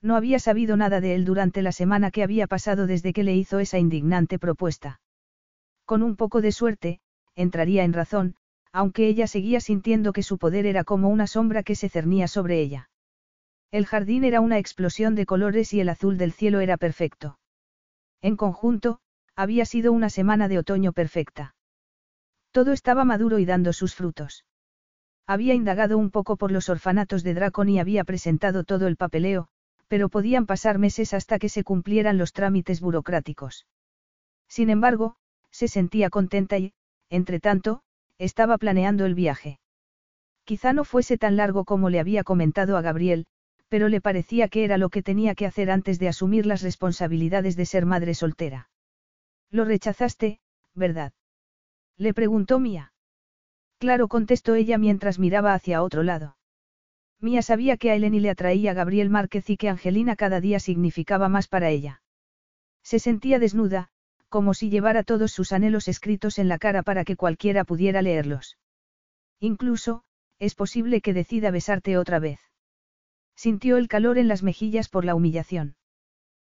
No 0.01 0.17
había 0.17 0.39
sabido 0.39 0.77
nada 0.77 1.01
de 1.01 1.15
él 1.15 1.25
durante 1.25 1.63
la 1.63 1.73
semana 1.73 2.11
que 2.11 2.23
había 2.23 2.47
pasado 2.47 2.87
desde 2.87 3.13
que 3.13 3.25
le 3.25 3.35
hizo 3.35 3.59
esa 3.59 3.79
indignante 3.79 4.39
propuesta. 4.39 5.01
Con 5.85 6.03
un 6.03 6.17
poco 6.17 6.41
de 6.41 6.53
suerte, 6.53 7.01
entraría 7.35 7.85
en 7.85 7.93
razón, 7.93 8.37
aunque 8.75 9.07
ella 9.07 9.29
seguía 9.29 9.61
sintiendo 9.61 10.13
que 10.13 10.25
su 10.25 10.37
poder 10.37 10.67
era 10.67 10.83
como 10.83 11.09
una 11.09 11.29
sombra 11.29 11.63
que 11.63 11.77
se 11.77 11.89
cernía 11.89 12.27
sobre 12.27 12.61
ella. 12.61 12.91
El 13.71 13.87
jardín 13.87 14.25
era 14.25 14.41
una 14.41 14.59
explosión 14.59 15.15
de 15.15 15.27
colores 15.27 15.73
y 15.73 15.81
el 15.81 15.89
azul 15.89 16.19
del 16.19 16.33
cielo 16.33 16.59
era 16.59 16.77
perfecto. 16.77 17.39
En 18.21 18.37
conjunto, 18.37 18.99
había 19.37 19.65
sido 19.65 19.93
una 19.93 20.11
semana 20.11 20.49
de 20.49 20.59
otoño 20.59 20.93
perfecta. 20.93 21.55
Todo 22.51 22.73
estaba 22.73 23.05
maduro 23.05 23.39
y 23.39 23.45
dando 23.45 23.73
sus 23.73 23.95
frutos. 23.95 24.45
Había 25.25 25.55
indagado 25.55 25.97
un 25.97 26.11
poco 26.11 26.37
por 26.37 26.51
los 26.51 26.69
orfanatos 26.69 27.23
de 27.23 27.35
Dracon 27.35 27.69
y 27.69 27.79
había 27.79 28.03
presentado 28.03 28.65
todo 28.65 28.89
el 28.89 28.97
papeleo, 28.97 29.47
pero 29.87 30.09
podían 30.09 30.47
pasar 30.47 30.79
meses 30.81 31.15
hasta 31.15 31.39
que 31.39 31.49
se 31.49 31.63
cumplieran 31.63 32.19
los 32.19 32.33
trámites 32.33 32.81
burocráticos. 32.81 33.69
Sin 34.49 34.69
embargo, 34.69 35.15
se 35.53 35.69
sentía 35.69 36.11
contenta 36.11 36.59
y, 36.59 36.73
entre 37.09 37.39
tanto, 37.39 37.85
estaba 38.19 38.59
planeando 38.59 39.07
el 39.07 39.15
viaje. 39.15 39.59
Quizá 40.45 40.73
no 40.73 40.85
fuese 40.85 41.19
tan 41.19 41.37
largo 41.37 41.65
como 41.65 41.91
le 41.91 42.01
había 42.01 42.23
comentado 42.25 42.77
a 42.77 42.83
Gabriel, 42.83 43.27
pero 43.69 43.89
le 43.89 44.01
parecía 44.01 44.49
que 44.49 44.65
era 44.65 44.79
lo 44.79 44.91
que 44.91 45.03
tenía 45.03 45.35
que 45.35 45.47
hacer 45.47 45.71
antes 45.71 45.99
de 45.99 46.09
asumir 46.09 46.47
las 46.47 46.63
responsabilidades 46.63 47.57
de 47.57 47.67
ser 47.67 47.87
madre 47.87 48.15
soltera. 48.15 48.69
Lo 49.51 49.65
rechazaste, 49.65 50.41
¿verdad? 50.75 51.13
Le 51.97 52.13
preguntó 52.13 52.59
Mía. 52.59 52.93
Claro, 53.79 54.09
contestó 54.09 54.55
ella 54.55 54.79
mientras 54.79 55.19
miraba 55.19 55.55
hacia 55.55 55.83
otro 55.83 56.03
lado. 56.03 56.37
Mía 57.21 57.43
sabía 57.43 57.77
que 57.77 57.91
a 57.91 57.95
Eleni 57.95 58.21
le 58.21 58.31
atraía 58.31 58.73
a 58.73 58.75
Gabriel 58.75 59.11
Márquez 59.11 59.49
y 59.49 59.57
que 59.57 59.69
Angelina 59.69 60.17
cada 60.17 60.41
día 60.41 60.61
significaba 60.61 61.29
más 61.29 61.49
para 61.49 61.71
ella. 61.71 62.03
Se 62.83 62.99
sentía 62.99 63.39
desnuda, 63.39 63.89
como 64.35 64.53
si 64.53 64.69
llevara 64.69 65.05
todos 65.05 65.31
sus 65.31 65.53
anhelos 65.53 65.87
escritos 65.87 66.41
en 66.41 66.49
la 66.49 66.59
cara 66.59 66.83
para 66.83 67.05
que 67.05 67.15
cualquiera 67.15 67.63
pudiera 67.63 68.03
leerlos. 68.03 68.59
Incluso, 69.39 70.03
es 70.41 70.57
posible 70.57 71.01
que 71.01 71.15
decida 71.15 71.53
besarte 71.53 71.97
otra 71.97 72.19
vez. 72.19 72.41
Sintió 73.37 73.77
el 73.77 73.87
calor 73.87 74.19
en 74.19 74.27
las 74.27 74.43
mejillas 74.43 74.89
por 74.89 75.05
la 75.05 75.15
humillación. 75.15 75.77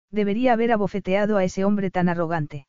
Debería 0.09 0.53
haber 0.53 0.71
abofeteado 0.71 1.37
a 1.37 1.43
ese 1.43 1.63
hombre 1.63 1.91
tan 1.91 2.09
arrogante. 2.09 2.65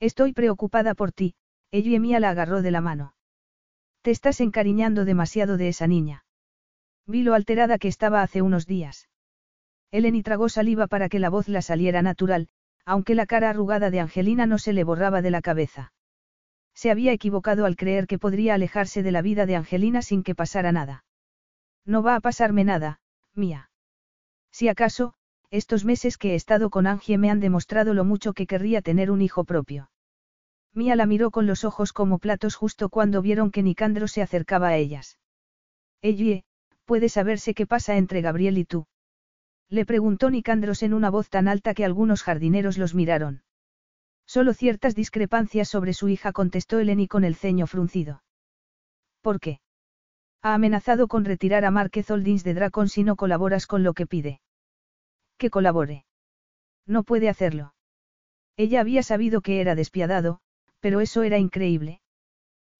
Estoy 0.00 0.34
preocupada 0.34 0.94
por 0.94 1.12
ti, 1.12 1.34
ella 1.70 2.20
la 2.20 2.28
agarró 2.28 2.60
de 2.60 2.72
la 2.72 2.82
mano. 2.82 3.14
Te 4.02 4.10
estás 4.10 4.42
encariñando 4.42 5.06
demasiado 5.06 5.56
de 5.56 5.68
esa 5.68 5.86
niña. 5.86 6.26
Vi 7.06 7.22
lo 7.22 7.32
alterada 7.32 7.78
que 7.78 7.88
estaba 7.88 8.20
hace 8.20 8.42
unos 8.42 8.66
días. 8.66 9.08
Eleni 9.90 10.22
tragó 10.22 10.50
saliva 10.50 10.88
para 10.88 11.08
que 11.08 11.20
la 11.20 11.30
voz 11.30 11.48
la 11.48 11.62
saliera 11.62 12.02
natural, 12.02 12.50
aunque 12.86 13.16
la 13.16 13.26
cara 13.26 13.50
arrugada 13.50 13.90
de 13.90 14.00
Angelina 14.00 14.46
no 14.46 14.58
se 14.58 14.72
le 14.72 14.84
borraba 14.84 15.20
de 15.20 15.30
la 15.30 15.42
cabeza. 15.42 15.92
Se 16.72 16.90
había 16.90 17.12
equivocado 17.12 17.66
al 17.66 17.76
creer 17.76 18.06
que 18.06 18.18
podría 18.18 18.54
alejarse 18.54 19.02
de 19.02 19.10
la 19.10 19.22
vida 19.22 19.44
de 19.44 19.56
Angelina 19.56 20.02
sin 20.02 20.22
que 20.22 20.34
pasara 20.34 20.72
nada. 20.72 21.04
No 21.84 22.02
va 22.02 22.14
a 22.14 22.20
pasarme 22.20 22.64
nada, 22.64 23.00
mía. 23.34 23.70
Si 24.52 24.68
acaso, 24.68 25.14
estos 25.50 25.84
meses 25.84 26.16
que 26.16 26.32
he 26.32 26.34
estado 26.34 26.70
con 26.70 26.86
Angie 26.86 27.18
me 27.18 27.30
han 27.30 27.40
demostrado 27.40 27.92
lo 27.92 28.04
mucho 28.04 28.32
que 28.32 28.46
querría 28.46 28.82
tener 28.82 29.10
un 29.10 29.20
hijo 29.20 29.44
propio. 29.44 29.90
Mía 30.72 30.94
la 30.94 31.06
miró 31.06 31.30
con 31.30 31.46
los 31.46 31.64
ojos 31.64 31.92
como 31.92 32.18
platos 32.18 32.54
justo 32.54 32.88
cuando 32.88 33.22
vieron 33.22 33.50
que 33.50 33.62
Nicandro 33.62 34.06
se 34.08 34.22
acercaba 34.22 34.68
a 34.68 34.76
ellas. 34.76 35.18
Ellie, 36.02 36.44
puede 36.84 37.08
saberse 37.08 37.54
qué 37.54 37.66
pasa 37.66 37.96
entre 37.96 38.20
Gabriel 38.20 38.58
y 38.58 38.64
tú. 38.64 38.86
Le 39.68 39.84
preguntó 39.84 40.30
Nicandros 40.30 40.82
en 40.82 40.94
una 40.94 41.10
voz 41.10 41.28
tan 41.28 41.48
alta 41.48 41.74
que 41.74 41.84
algunos 41.84 42.22
jardineros 42.22 42.78
los 42.78 42.94
miraron. 42.94 43.42
Solo 44.26 44.54
ciertas 44.54 44.94
discrepancias 44.94 45.68
sobre 45.68 45.92
su 45.92 46.08
hija 46.08 46.32
contestó 46.32 46.78
Eleni 46.78 47.08
con 47.08 47.24
el 47.24 47.36
ceño 47.36 47.66
fruncido. 47.66 48.22
¿Por 49.20 49.40
qué? 49.40 49.60
Ha 50.42 50.54
amenazado 50.54 51.08
con 51.08 51.24
retirar 51.24 51.64
a 51.64 51.70
Márquez 51.70 52.10
Holdings 52.10 52.44
de 52.44 52.54
Dracon 52.54 52.88
si 52.88 53.02
no 53.02 53.16
colaboras 53.16 53.66
con 53.66 53.82
lo 53.82 53.94
que 53.94 54.06
pide. 54.06 54.40
Que 55.38 55.50
colabore. 55.50 56.04
No 56.86 57.02
puede 57.02 57.28
hacerlo. 57.28 57.74
Ella 58.56 58.80
había 58.80 59.02
sabido 59.02 59.40
que 59.40 59.60
era 59.60 59.74
despiadado, 59.74 60.40
pero 60.80 61.00
eso 61.00 61.22
era 61.24 61.38
increíble. 61.38 62.00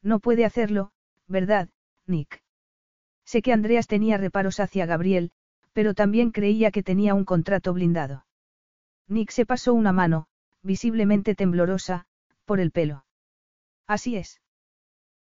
No 0.03 0.20
puede 0.20 0.45
hacerlo, 0.45 0.93
¿verdad, 1.26 1.68
Nick? 2.07 2.43
Sé 3.24 3.43
que 3.43 3.53
Andreas 3.53 3.89
tenía 3.89 4.16
reparos 4.16 4.61
hacia 4.61 4.87
Gabriel, 4.87 5.32
pero 5.77 5.93
también 5.93 6.31
creía 6.31 6.70
que 6.70 6.83
tenía 6.83 7.12
un 7.12 7.27
contrato 7.27 7.74
blindado. 7.74 8.24
Nick 9.09 9.31
se 9.31 9.45
pasó 9.45 9.74
una 9.74 9.93
mano, 9.93 10.27
visiblemente 10.62 11.35
temblorosa, 11.35 12.07
por 12.47 12.61
el 12.61 12.70
pelo. 12.70 13.05
Así 13.87 14.16
es. 14.16 14.41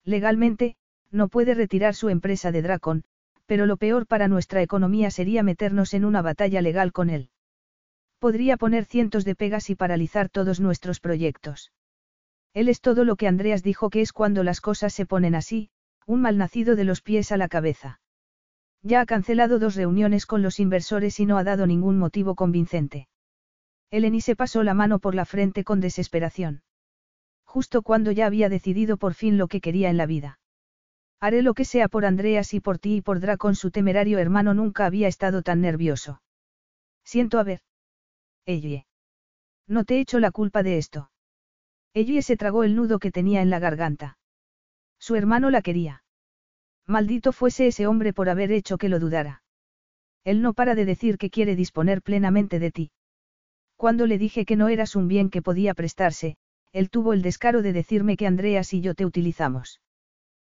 Legalmente, 0.02 0.76
no 1.10 1.28
puede 1.28 1.52
retirar 1.52 1.94
su 1.94 2.08
empresa 2.08 2.52
de 2.52 2.62
Dracon, 2.62 3.04
pero 3.44 3.66
lo 3.66 3.76
peor 3.76 4.06
para 4.06 4.28
nuestra 4.28 4.62
economía 4.62 5.10
sería 5.10 5.42
meternos 5.42 5.92
en 5.92 6.06
una 6.06 6.22
batalla 6.22 6.62
legal 6.62 6.90
con 6.90 7.10
él. 7.10 7.28
Podría 8.18 8.56
poner 8.56 8.86
cientos 8.86 9.26
de 9.26 9.34
pegas 9.34 9.68
y 9.68 9.74
paralizar 9.74 10.30
todos 10.30 10.58
nuestros 10.58 11.00
proyectos. 11.00 11.70
Él 12.54 12.70
es 12.70 12.80
todo 12.80 13.04
lo 13.04 13.16
que 13.16 13.28
Andreas 13.28 13.62
dijo 13.62 13.90
que 13.90 14.00
es 14.00 14.14
cuando 14.14 14.42
las 14.42 14.62
cosas 14.62 14.94
se 14.94 15.04
ponen 15.04 15.34
así, 15.34 15.68
un 16.06 16.22
malnacido 16.22 16.76
de 16.76 16.84
los 16.84 17.02
pies 17.02 17.30
a 17.30 17.36
la 17.36 17.48
cabeza. 17.48 18.00
Ya 18.86 19.00
ha 19.00 19.06
cancelado 19.06 19.58
dos 19.58 19.74
reuniones 19.74 20.26
con 20.26 20.42
los 20.42 20.60
inversores 20.60 21.18
y 21.18 21.26
no 21.26 21.38
ha 21.38 21.42
dado 21.42 21.66
ningún 21.66 21.98
motivo 21.98 22.36
convincente. 22.36 23.08
Eleni 23.90 24.20
se 24.20 24.36
pasó 24.36 24.62
la 24.62 24.74
mano 24.74 25.00
por 25.00 25.16
la 25.16 25.24
frente 25.24 25.64
con 25.64 25.80
desesperación. 25.80 26.62
Justo 27.44 27.82
cuando 27.82 28.12
ya 28.12 28.26
había 28.26 28.48
decidido 28.48 28.96
por 28.96 29.14
fin 29.14 29.38
lo 29.38 29.48
que 29.48 29.60
quería 29.60 29.90
en 29.90 29.96
la 29.96 30.06
vida. 30.06 30.38
Haré 31.18 31.42
lo 31.42 31.52
que 31.52 31.64
sea 31.64 31.88
por 31.88 32.04
Andreas 32.04 32.54
y 32.54 32.60
por 32.60 32.78
ti 32.78 32.98
y 32.98 33.00
por 33.00 33.18
Dracon 33.18 33.56
su 33.56 33.72
temerario 33.72 34.20
hermano 34.20 34.54
nunca 34.54 34.86
había 34.86 35.08
estado 35.08 35.42
tan 35.42 35.60
nervioso. 35.60 36.22
Siento 37.02 37.40
haber. 37.40 37.62
Ellie. 38.44 38.86
No 39.66 39.82
te 39.82 39.96
he 39.96 40.00
hecho 40.00 40.20
la 40.20 40.30
culpa 40.30 40.62
de 40.62 40.78
esto. 40.78 41.10
Ellie 41.92 42.22
se 42.22 42.36
tragó 42.36 42.62
el 42.62 42.76
nudo 42.76 43.00
que 43.00 43.10
tenía 43.10 43.42
en 43.42 43.50
la 43.50 43.58
garganta. 43.58 44.16
Su 45.00 45.16
hermano 45.16 45.50
la 45.50 45.60
quería. 45.60 46.04
Maldito 46.86 47.32
fuese 47.32 47.66
ese 47.66 47.86
hombre 47.86 48.12
por 48.12 48.28
haber 48.28 48.52
hecho 48.52 48.78
que 48.78 48.88
lo 48.88 48.98
dudara. 49.00 49.42
Él 50.24 50.42
no 50.42 50.54
para 50.54 50.74
de 50.74 50.84
decir 50.84 51.18
que 51.18 51.30
quiere 51.30 51.56
disponer 51.56 52.02
plenamente 52.02 52.58
de 52.58 52.70
ti. 52.70 52.90
Cuando 53.76 54.06
le 54.06 54.18
dije 54.18 54.44
que 54.44 54.56
no 54.56 54.68
eras 54.68 54.96
un 54.96 55.08
bien 55.08 55.30
que 55.30 55.42
podía 55.42 55.74
prestarse, 55.74 56.36
él 56.72 56.90
tuvo 56.90 57.12
el 57.12 57.22
descaro 57.22 57.62
de 57.62 57.72
decirme 57.72 58.16
que 58.16 58.26
Andreas 58.26 58.72
y 58.72 58.80
yo 58.80 58.94
te 58.94 59.04
utilizamos. 59.04 59.80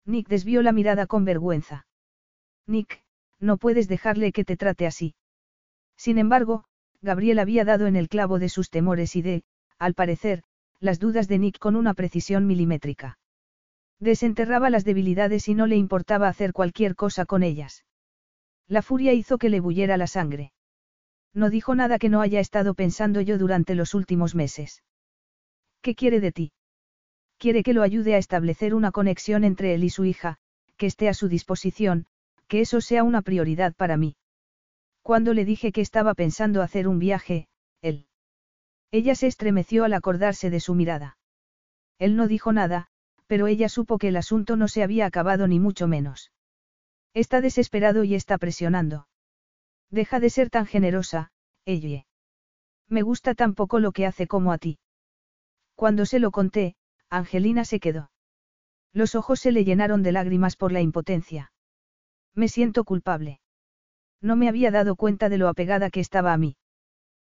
Nick 0.06 0.28
desvió 0.28 0.62
la 0.62 0.72
mirada 0.72 1.08
con 1.08 1.26
vergüenza. 1.26 1.86
Nick, 2.66 3.04
no 3.40 3.58
puedes 3.58 3.88
dejarle 3.88 4.32
que 4.32 4.46
te 4.46 4.58
trate 4.58 4.86
así. 4.86 5.16
Sin 5.98 6.18
embargo, 6.18 6.66
Gabriel 7.02 7.40
había 7.40 7.66
dado 7.66 7.88
en 7.88 7.96
el 7.96 8.10
clavo 8.10 8.40
de 8.40 8.50
sus 8.50 8.70
temores 8.70 9.16
y 9.16 9.22
de, 9.22 9.44
al 9.78 9.94
parecer, 9.94 10.44
las 10.80 11.00
dudas 11.00 11.28
de 11.28 11.40
Nick 11.40 11.60
con 11.60 11.76
una 11.76 11.94
precisión 11.94 12.46
milimétrica. 12.48 13.18
Desenterraba 14.00 14.70
las 14.70 14.86
debilidades 14.86 15.48
y 15.48 15.54
no 15.54 15.68
le 15.68 15.76
importaba 15.76 16.28
hacer 16.28 16.54
cualquier 16.54 16.96
cosa 16.96 17.26
con 17.26 17.44
ellas. 17.44 17.86
La 18.68 18.82
furia 18.82 19.14
hizo 19.14 19.38
que 19.38 19.50
le 19.50 19.60
bulliera 19.60 19.98
la 19.98 20.08
sangre. 20.08 20.54
No 21.34 21.50
dijo 21.50 21.76
nada 21.76 22.00
que 22.00 22.10
no 22.10 22.22
haya 22.22 22.40
estado 22.40 22.74
pensando 22.74 23.22
yo 23.22 23.38
durante 23.38 23.76
los 23.76 23.94
últimos 23.94 24.36
meses. 24.36 24.84
¿Qué 25.82 25.96
quiere 25.96 26.20
de 26.20 26.32
ti? 26.32 26.52
Quiere 27.38 27.64
que 27.64 27.74
lo 27.74 27.84
ayude 27.84 28.16
a 28.16 28.18
establecer 28.18 28.74
una 28.74 28.92
conexión 28.92 29.44
entre 29.44 29.74
él 29.74 29.84
y 29.84 29.90
su 29.90 30.06
hija, 30.06 30.38
que 30.78 30.86
esté 30.88 31.10
a 31.10 31.14
su 31.14 31.28
disposición, 31.28 32.06
que 32.48 32.62
eso 32.62 32.82
sea 32.82 33.04
una 33.04 33.22
prioridad 33.22 33.74
para 33.76 33.98
mí. 33.98 34.16
Cuando 35.02 35.34
le 35.34 35.46
dije 35.46 35.72
que 35.72 35.82
estaba 35.82 36.14
pensando 36.14 36.62
hacer 36.62 36.88
un 36.88 37.00
viaje, 37.00 37.48
él. 37.82 38.08
Ella 38.92 39.16
se 39.16 39.28
estremeció 39.28 39.84
al 39.84 39.94
acordarse 39.94 40.50
de 40.50 40.60
su 40.60 40.74
mirada. 40.74 41.18
Él 41.98 42.16
no 42.16 42.28
dijo 42.28 42.52
nada, 42.54 42.90
pero 43.30 43.46
ella 43.46 43.70
supo 43.70 44.00
que 44.00 44.08
el 44.08 44.18
asunto 44.18 44.56
no 44.56 44.68
se 44.68 44.82
había 44.82 45.06
acabado 45.06 45.48
ni 45.48 45.60
mucho 45.60 45.88
menos. 45.88 46.32
Está 47.14 47.42
desesperado 47.42 48.04
y 48.04 48.16
está 48.16 48.40
presionando. 48.40 49.08
Deja 49.92 50.20
de 50.20 50.32
ser 50.32 50.50
tan 50.50 50.66
generosa, 50.66 51.32
ella. 51.64 52.08
Me 52.88 53.04
gusta 53.04 53.36
tan 53.36 53.54
poco 53.54 53.80
lo 53.80 53.92
que 53.92 54.08
hace 54.08 54.26
como 54.26 54.52
a 54.52 54.58
ti. 54.58 54.80
Cuando 55.76 56.08
se 56.08 56.18
lo 56.18 56.32
conté, 56.32 56.76
Angelina 57.12 57.66
se 57.66 57.80
quedó. 57.80 58.10
Los 58.94 59.14
ojos 59.14 59.40
se 59.40 59.52
le 59.52 59.64
llenaron 59.64 60.02
de 60.02 60.12
lágrimas 60.12 60.56
por 60.56 60.72
la 60.72 60.82
impotencia. 60.82 61.52
Me 62.34 62.48
siento 62.48 62.84
culpable. 62.84 63.42
No 64.22 64.38
me 64.38 64.50
había 64.50 64.72
dado 64.72 64.96
cuenta 64.96 65.30
de 65.30 65.38
lo 65.38 65.50
apegada 65.50 65.92
que 65.92 66.00
estaba 66.00 66.34
a 66.34 66.38
mí. 66.38 66.58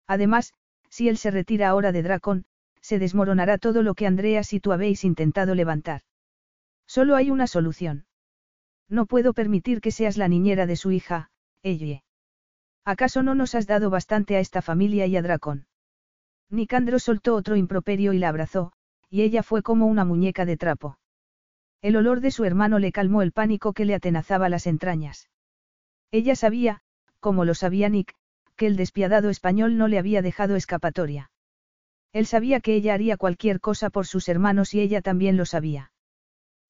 Además, 0.07 0.55
si 0.91 1.09
él 1.09 1.19
se 1.19 1.33
retira 1.33 1.69
ahora 1.69 1.91
de 1.91 2.05
Dracon, 2.05 2.47
se 2.89 2.99
desmoronará 2.99 3.59
todo 3.59 3.82
lo 3.82 3.95
que 3.95 4.07
Andreas 4.07 4.55
y 4.55 4.61
tú 4.61 4.72
habéis 4.72 5.05
intentado 5.05 5.55
levantar. 5.55 6.01
Solo 6.86 7.16
hay 7.16 7.30
una 7.30 7.47
solución. 7.47 8.07
No 8.89 9.05
puedo 9.05 9.34
permitir 9.34 9.82
que 9.82 9.91
seas 9.91 10.16
la 10.16 10.26
niñera 10.26 10.64
de 10.64 10.74
su 10.74 10.91
hija, 10.91 11.28
Ellie. 11.62 12.03
¿Acaso 12.86 13.22
no 13.22 13.34
nos 13.34 13.55
has 13.55 13.66
dado 13.66 13.91
bastante 13.91 14.36
a 14.36 14.41
esta 14.41 14.62
familia 14.62 15.05
y 15.05 15.18
a 15.18 15.20
Dracon? 15.20 15.66
Nicandro 16.49 16.99
soltó 16.99 17.34
otro 17.34 17.57
improperio 17.57 18.14
y 18.14 18.18
la 18.18 18.30
abrazó, 18.30 18.72
y 19.11 19.20
ella 19.20 19.43
fue 19.43 19.62
como 19.62 19.84
una 19.84 20.07
muñeca 20.07 20.47
de 20.47 20.57
trapo. 20.57 20.99
El 21.82 21.95
olor 21.95 22.22
de 22.22 22.30
su 22.30 22.47
hermano 22.47 22.78
le 22.78 22.91
calmó 22.91 23.20
el 23.20 23.32
pánico 23.32 23.74
que 23.74 23.84
le 23.84 23.95
atenazaba 23.97 24.49
las 24.49 24.66
entrañas. 24.66 25.28
Ella 26.11 26.34
sabía, 26.34 26.80
como 27.20 27.45
lo 27.45 27.55
sabía 27.55 27.91
Nick, 27.91 28.14
que 28.57 28.66
el 28.66 28.76
despiadado 28.76 29.28
español 29.28 29.76
no 29.76 29.89
le 29.89 29.99
había 29.99 30.22
dejado 30.22 30.57
escapatoria. 30.57 31.30
Él 32.13 32.27
sabía 32.27 32.61
que 32.61 32.75
ella 32.75 32.95
haría 32.95 33.17
cualquier 33.17 33.61
cosa 33.61 33.91
por 33.91 34.07
sus 34.07 34.29
hermanos 34.29 34.75
y 34.75 34.81
ella 34.81 35.03
también 35.03 35.37
lo 35.37 35.45
sabía. 35.45 35.93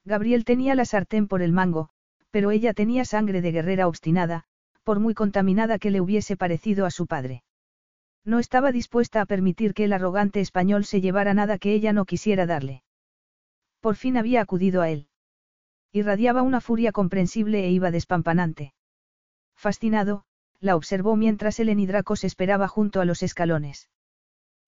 Gabriel 0.05 0.45
tenía 0.45 0.74
la 0.74 0.84
sartén 0.84 1.28
por 1.28 1.43
el 1.43 1.53
mango, 1.53 1.91
pero 2.30 2.51
ella 2.51 2.74
tenía 2.74 3.05
sangre 3.05 3.41
de 3.41 3.53
guerrera 3.53 3.86
obstinada, 3.86 4.45
por 4.82 5.01
muy 5.01 5.14
contaminada 5.14 5.78
que 5.78 5.91
le 5.91 6.01
hubiese 6.01 6.36
parecido 6.36 6.86
a 6.86 6.91
su 6.91 7.07
padre. 7.07 7.43
No 8.24 8.39
estaba 8.39 8.72
dispuesta 8.72 9.20
a 9.20 9.26
permitir 9.26 9.74
que 9.74 9.84
el 9.84 9.93
arrogante 9.93 10.41
español 10.41 10.84
se 10.84 11.01
llevara 11.01 11.34
nada 11.34 11.59
que 11.59 11.72
ella 11.72 11.93
no 11.93 12.05
quisiera 12.05 12.47
darle. 12.47 12.82
Por 13.80 13.97
fin 13.97 14.16
había 14.16 14.41
acudido 14.41 14.82
a 14.82 14.91
él. 14.91 15.09
Irradiaba 15.93 16.43
una 16.43 16.61
furia 16.61 16.93
comprensible 16.93 17.64
e 17.64 17.70
iba 17.70 17.91
despampanante. 17.91 18.74
Fascinado, 19.55 20.24
la 20.61 20.76
observó 20.76 21.16
mientras 21.16 21.61
el 21.61 21.68
enidracos 21.68 22.24
esperaba 22.24 22.68
junto 22.68 23.01
a 23.01 23.05
los 23.05 23.22
escalones. 23.22 23.89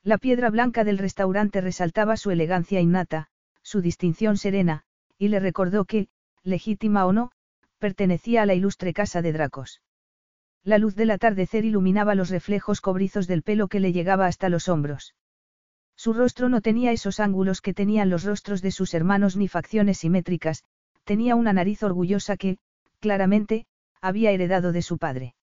La 0.02 0.16
piedra 0.16 0.48
blanca 0.48 0.82
del 0.82 0.98
restaurante 0.98 1.60
resaltaba 1.60 2.16
su 2.16 2.30
elegancia 2.30 2.80
innata, 2.80 3.28
su 3.62 3.82
distinción 3.82 4.38
serena, 4.38 4.84
y 5.18 5.28
le 5.28 5.40
recordó 5.40 5.84
que, 5.84 6.08
legítima 6.42 7.04
o 7.04 7.12
no, 7.12 7.32
pertenecía 7.78 8.42
a 8.42 8.46
la 8.46 8.54
ilustre 8.54 8.94
casa 8.94 9.20
de 9.20 9.32
Dracos. 9.32 9.82
La 10.64 10.78
luz 10.78 10.94
del 10.94 11.10
atardecer 11.10 11.64
iluminaba 11.64 12.14
los 12.14 12.30
reflejos 12.30 12.80
cobrizos 12.80 13.26
del 13.26 13.42
pelo 13.42 13.68
que 13.68 13.80
le 13.80 13.92
llegaba 13.92 14.26
hasta 14.26 14.48
los 14.48 14.68
hombros. 14.68 15.14
Su 15.96 16.14
rostro 16.14 16.48
no 16.48 16.62
tenía 16.62 16.92
esos 16.92 17.20
ángulos 17.20 17.60
que 17.60 17.74
tenían 17.74 18.08
los 18.08 18.24
rostros 18.24 18.62
de 18.62 18.70
sus 18.70 18.94
hermanos 18.94 19.36
ni 19.36 19.48
facciones 19.48 19.98
simétricas, 19.98 20.64
tenía 21.04 21.34
una 21.34 21.52
nariz 21.52 21.82
orgullosa 21.82 22.38
que, 22.38 22.56
claramente, 23.00 23.66
había 24.00 24.30
heredado 24.30 24.72
de 24.72 24.80
su 24.80 24.96
padre. 24.96 25.34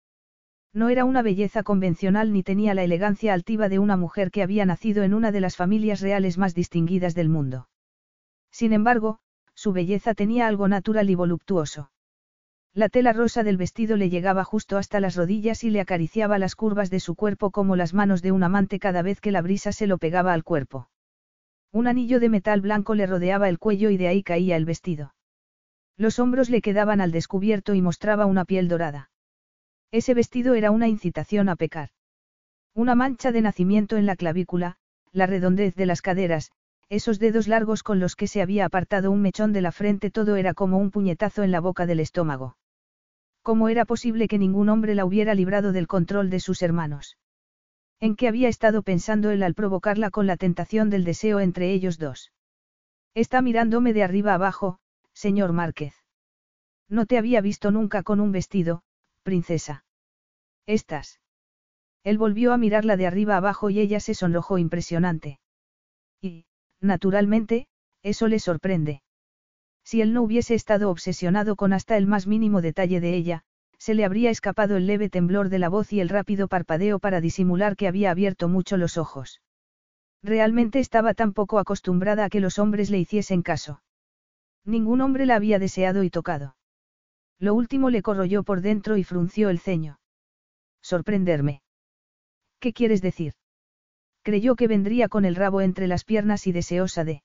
No 0.78 0.90
era 0.90 1.06
una 1.06 1.24
belleza 1.24 1.64
convencional 1.64 2.32
ni 2.32 2.44
tenía 2.44 2.76
la 2.76 2.84
elegancia 2.84 3.34
altiva 3.34 3.68
de 3.68 3.80
una 3.80 3.98
mujer 3.98 4.30
que 4.30 4.44
había 4.44 4.64
nacido 4.64 5.02
en 5.02 5.16
una 5.16 5.32
de 5.32 5.42
las 5.42 5.56
familias 5.56 6.02
reales 6.02 6.38
más 6.38 6.54
distinguidas 6.54 7.16
del 7.16 7.30
mundo. 7.30 7.68
Sin 8.52 8.74
embargo, 8.74 9.18
su 9.56 9.74
belleza 9.74 10.14
tenía 10.14 10.46
algo 10.46 10.68
natural 10.68 11.10
y 11.10 11.16
voluptuoso. 11.16 11.90
La 12.76 12.90
tela 12.90 13.12
rosa 13.12 13.42
del 13.42 13.58
vestido 13.58 13.98
le 13.98 14.12
llegaba 14.12 14.44
justo 14.44 14.78
hasta 14.78 15.00
las 15.00 15.16
rodillas 15.16 15.64
y 15.64 15.72
le 15.72 15.82
acariciaba 15.82 16.38
las 16.38 16.54
curvas 16.54 16.92
de 16.92 17.00
su 17.00 17.16
cuerpo 17.16 17.50
como 17.50 17.76
las 17.76 17.96
manos 17.96 18.22
de 18.22 18.32
un 18.32 18.44
amante 18.44 18.78
cada 18.78 19.02
vez 19.02 19.20
que 19.20 19.32
la 19.32 19.42
brisa 19.42 19.72
se 19.72 19.88
lo 19.88 19.98
pegaba 19.98 20.32
al 20.32 20.44
cuerpo. 20.44 20.92
Un 21.72 21.88
anillo 21.88 22.20
de 22.20 22.30
metal 22.30 22.62
blanco 22.62 22.94
le 22.94 23.08
rodeaba 23.08 23.50
el 23.50 23.58
cuello 23.58 23.90
y 23.90 23.98
de 23.98 24.10
ahí 24.10 24.22
caía 24.22 24.56
el 24.56 24.66
vestido. 24.66 25.16
Los 25.98 26.20
hombros 26.20 26.52
le 26.52 26.62
quedaban 26.62 27.02
al 27.02 27.12
descubierto 27.12 27.74
y 27.74 27.82
mostraba 27.82 28.28
una 28.28 28.46
piel 28.46 28.68
dorada. 28.68 29.10
Ese 29.92 30.14
vestido 30.14 30.54
era 30.54 30.72
una 30.72 30.88
incitación 30.88 31.50
a 31.50 31.56
pecar. 31.56 31.90
Una 32.74 32.96
mancha 32.96 33.32
de 33.32 33.42
nacimiento 33.42 33.98
en 33.98 34.06
la 34.06 34.16
clavícula, 34.16 34.78
la 35.12 35.26
redondez 35.26 35.76
de 35.76 35.86
las 35.86 36.02
caderas, 36.02 36.52
esos 36.90 37.20
dedos 37.20 37.48
largos 37.48 37.84
con 37.84 38.00
los 38.00 38.16
que 38.16 38.28
se 38.28 38.42
había 38.42 38.66
apartado 38.66 39.12
un 39.12 39.22
mechón 39.22 39.52
de 39.54 39.62
la 39.62 39.72
frente, 39.72 40.12
todo 40.12 40.36
era 40.36 40.54
como 40.54 40.78
un 40.78 40.92
puñetazo 40.92 41.44
en 41.44 41.52
la 41.52 41.60
boca 41.60 41.86
del 41.86 42.00
estómago. 42.00 42.58
¿Cómo 43.42 43.70
era 43.70 43.86
posible 43.86 44.28
que 44.28 44.38
ningún 44.38 44.70
hombre 44.70 44.94
la 44.94 45.06
hubiera 45.06 45.34
librado 45.34 45.72
del 45.72 45.88
control 45.88 46.30
de 46.30 46.40
sus 46.40 46.62
hermanos? 46.62 47.18
¿En 48.00 48.16
qué 48.16 48.28
había 48.28 48.48
estado 48.48 48.84
pensando 48.84 49.32
él 49.32 49.42
al 49.42 49.56
provocarla 49.56 50.12
con 50.12 50.28
la 50.28 50.38
tentación 50.38 50.90
del 50.90 51.04
deseo 51.04 51.40
entre 51.40 51.72
ellos 51.72 51.98
dos? 51.98 52.32
Está 53.16 53.42
mirándome 53.42 53.94
de 53.94 54.04
arriba 54.04 54.34
abajo, 54.34 54.80
señor 55.14 55.52
Márquez. 55.52 55.96
No 56.90 57.06
te 57.06 57.18
había 57.18 57.42
visto 57.42 57.72
nunca 57.72 58.04
con 58.04 58.20
un 58.20 58.32
vestido, 58.32 58.84
princesa. 59.28 59.84
Estás. 60.66 61.20
Él 62.06 62.18
volvió 62.18 62.54
a 62.54 62.58
mirarla 62.58 62.96
de 62.96 63.08
arriba 63.08 63.36
abajo 63.36 63.70
y 63.70 63.82
ella 63.82 64.00
se 64.00 64.14
sonrojó 64.14 64.58
impresionante. 64.58 65.42
Y, 66.22 66.46
naturalmente, 66.80 67.68
eso 68.04 68.30
le 68.30 68.40
sorprende. 68.40 69.02
Si 69.84 70.00
él 70.00 70.14
no 70.14 70.22
hubiese 70.22 70.56
estado 70.56 70.90
obsesionado 70.90 71.58
con 71.58 71.74
hasta 71.74 71.98
el 71.98 72.08
más 72.08 72.26
mínimo 72.26 72.62
detalle 72.62 73.02
de 73.02 73.16
ella, 73.16 73.42
se 73.78 73.96
le 73.96 74.06
habría 74.06 74.30
escapado 74.30 74.78
el 74.78 74.88
leve 74.88 75.10
temblor 75.10 75.50
de 75.50 75.60
la 75.60 75.68
voz 75.68 75.92
y 75.92 76.00
el 76.00 76.08
rápido 76.08 76.48
parpadeo 76.48 77.00
para 77.00 77.20
disimular 77.20 77.76
que 77.76 77.90
había 77.90 78.12
abierto 78.12 78.48
mucho 78.48 78.78
los 78.78 78.98
ojos. 78.98 79.42
Realmente 80.24 80.80
estaba 80.80 81.14
tan 81.14 81.34
poco 81.34 81.60
acostumbrada 81.60 82.24
a 82.24 82.30
que 82.30 82.40
los 82.40 82.60
hombres 82.60 82.90
le 82.90 83.00
hiciesen 83.00 83.42
caso. 83.42 83.82
Ningún 84.64 85.02
hombre 85.02 85.26
la 85.26 85.36
había 85.36 85.60
deseado 85.60 86.04
y 86.04 86.10
tocado. 86.10 86.57
Lo 87.40 87.54
último 87.54 87.90
le 87.90 88.02
corroyó 88.02 88.44
por 88.44 88.62
dentro 88.62 88.98
y 88.98 89.04
frunció 89.04 89.50
el 89.50 89.60
ceño. 89.60 90.00
Sorprenderme. 90.82 91.62
¿Qué 92.60 92.74
quieres 92.74 93.02
decir? 93.02 93.34
Creyó 94.24 94.56
que 94.56 94.68
vendría 94.68 95.08
con 95.08 95.26
el 95.26 95.36
rabo 95.36 95.62
entre 95.62 95.88
las 95.88 96.04
piernas 96.04 96.48
y 96.48 96.52
deseosa 96.52 97.04
de. 97.04 97.24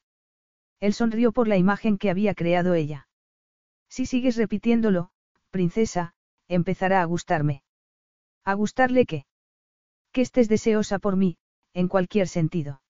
Él 0.80 0.92
sonrió 0.92 1.32
por 1.32 1.48
la 1.48 1.56
imagen 1.56 1.96
que 1.96 2.10
había 2.10 2.34
creado 2.34 2.74
ella. 2.74 3.08
Si 3.88 4.06
sigues 4.06 4.36
repitiéndolo, 4.36 5.10
princesa, 5.50 6.14
empezará 6.48 7.02
a 7.02 7.04
gustarme. 7.04 7.62
¿A 8.44 8.54
gustarle 8.54 9.06
qué? 9.06 9.26
Que 10.12 10.20
estés 10.20 10.48
deseosa 10.48 10.98
por 10.98 11.16
mí, 11.16 11.38
en 11.72 11.88
cualquier 11.88 12.28
sentido. 12.28 12.82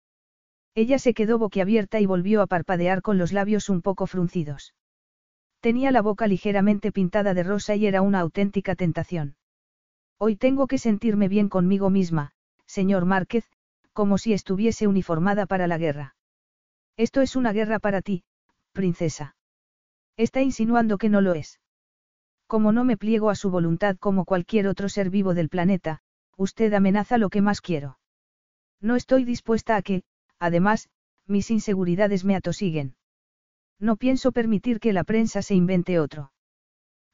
Ella 0.75 0.99
se 0.99 1.15
quedó 1.15 1.39
boquiabierta 1.39 2.01
y 2.01 2.07
volvió 2.07 2.41
a 2.41 2.47
parpadear 2.47 3.03
con 3.03 3.19
los 3.19 3.33
labios 3.33 3.69
un 3.69 3.83
poco 3.83 4.07
fruncidos. 4.07 4.75
Tenía 5.63 5.93
la 5.93 6.03
boca 6.03 6.27
ligeramente 6.27 6.91
pintada 6.91 7.35
de 7.35 7.45
rosa 7.45 7.77
y 7.77 7.87
era 7.87 8.03
una 8.03 8.19
auténtica 8.19 8.75
tentación. 8.75 9.37
Hoy 10.19 10.35
tengo 10.35 10.67
que 10.67 10.77
sentirme 10.77 11.29
bien 11.29 11.49
conmigo 11.49 11.89
misma, 11.89 12.33
señor 12.67 13.05
Márquez, 13.05 13.49
como 13.93 14.19
si 14.19 14.33
estuviese 14.33 14.89
uniformada 14.89 15.47
para 15.47 15.69
la 15.69 15.79
guerra. 15.79 16.17
Esto 16.97 17.21
es 17.21 17.37
una 17.37 17.53
guerra 17.53 17.79
para 17.79 18.03
ti, 18.03 18.25
princesa. 18.73 19.37
Está 20.17 20.43
insinuando 20.43 20.99
que 20.99 21.09
no 21.09 21.21
lo 21.21 21.35
es. 21.35 21.61
Como 22.49 22.73
no 22.73 22.83
me 22.83 22.97
pliego 22.97 23.31
a 23.31 23.37
su 23.37 23.49
voluntad 23.49 23.97
como 23.99 24.25
cualquier 24.25 24.67
otro 24.67 24.89
ser 24.89 25.11
vivo 25.11 25.33
del 25.33 25.49
planeta, 25.49 26.01
usted 26.37 26.73
amenaza 26.75 27.19
lo 27.19 27.31
que 27.31 27.41
más 27.41 27.61
quiero. 27.61 28.01
No 28.81 28.97
estoy 28.97 29.25
dispuesta 29.25 29.77
a 29.77 29.83
que, 29.83 30.03
además, 30.41 30.89
mis 31.29 31.53
inseguridades 31.53 32.25
me 32.25 32.35
atosiguen. 32.35 32.97
No 33.83 33.97
pienso 33.97 34.31
permitir 34.31 34.79
que 34.79 34.93
la 34.93 35.03
prensa 35.03 35.43
se 35.43 35.57
invente 35.57 35.99
otro. 35.99 36.31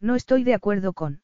No 0.01 0.17
estoy 0.17 0.45
de 0.45 0.53
acuerdo 0.53 0.93
con. 0.93 1.23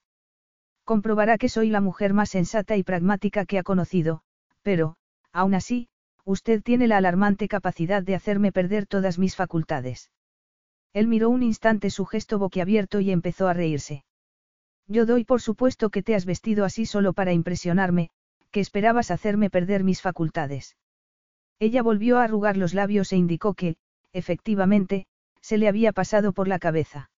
Comprobará 0.84 1.36
que 1.36 1.51
soy 1.51 1.68
la 1.68 1.82
mujer 1.82 2.14
más 2.14 2.30
sensata 2.30 2.78
y 2.78 2.82
pragmática 2.82 3.45
que 3.45 3.59
ha 3.59 3.62
conocido, 3.62 4.22
pero, 4.62 4.97
aún 5.32 5.55
así, 5.55 5.88
usted 6.24 6.62
tiene 6.62 6.88
la 6.88 6.97
alarmante 6.97 7.47
capacidad 7.47 8.03
de 8.03 8.14
hacerme 8.14 8.53
perder 8.53 8.86
todas 8.86 9.18
mis 9.18 9.36
facultades. 9.36 10.11
Él 10.95 11.09
miró 11.09 11.28
un 11.28 11.42
instante 11.42 11.90
su 11.90 12.07
gesto 12.07 12.38
boquiabierto 12.38 13.01
y 13.01 13.11
empezó 13.11 13.47
a 13.47 13.53
reírse. 13.53 14.03
Yo 14.88 15.05
doy 15.05 15.24
por 15.24 15.42
supuesto 15.42 15.90
que 15.90 16.03
te 16.03 16.14
has 16.14 16.24
vestido 16.24 16.64
así 16.64 16.86
solo 16.86 17.12
para 17.12 17.34
impresionarme, 17.34 18.09
que 18.51 18.61
esperabas 18.61 19.11
hacerme 19.11 19.51
perder 19.51 19.84
mis 19.84 20.01
facultades. 20.01 20.74
Ella 21.59 21.82
volvió 21.82 22.16
a 22.16 22.24
arrugar 22.24 22.57
los 22.57 22.72
labios 22.72 23.12
e 23.12 23.16
indicó 23.16 23.53
que, 23.53 23.76
efectivamente, 24.14 25.07
se 25.45 25.59
le 25.59 25.68
había 25.68 25.92
pasado 25.92 26.32
por 26.32 26.49
la 26.49 26.59
cabeza. 26.59 27.11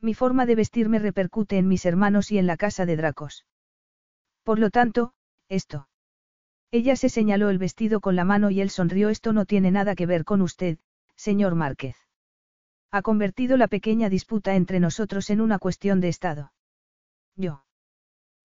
Mi 0.00 0.14
forma 0.14 0.46
de 0.46 0.54
vestirme 0.54 0.98
repercute 0.98 1.58
en 1.58 1.68
mis 1.68 1.84
hermanos 1.84 2.32
y 2.32 2.38
en 2.38 2.46
la 2.46 2.56
casa 2.56 2.86
de 2.86 2.96
Dracos. 2.96 3.44
Por 4.42 4.58
lo 4.58 4.70
tanto, 4.70 5.12
esto. 5.50 5.86
Ella 6.70 6.96
se 6.96 7.10
señaló 7.10 7.50
el 7.50 7.58
vestido 7.58 8.00
con 8.00 8.16
la 8.16 8.24
mano 8.24 8.48
y 8.48 8.62
él 8.62 8.70
sonrió. 8.70 9.10
Esto 9.10 9.34
no 9.34 9.44
tiene 9.44 9.70
nada 9.70 9.94
que 9.94 10.06
ver 10.06 10.24
con 10.24 10.40
usted, 10.40 10.78
señor 11.14 11.54
Márquez. 11.54 11.94
Ha 12.90 13.02
convertido 13.02 13.58
la 13.58 13.68
pequeña 13.68 14.08
disputa 14.08 14.54
entre 14.54 14.80
nosotros 14.80 15.28
en 15.28 15.42
una 15.42 15.58
cuestión 15.58 16.00
de 16.00 16.08
Estado. 16.08 16.54
Yo. 17.36 17.66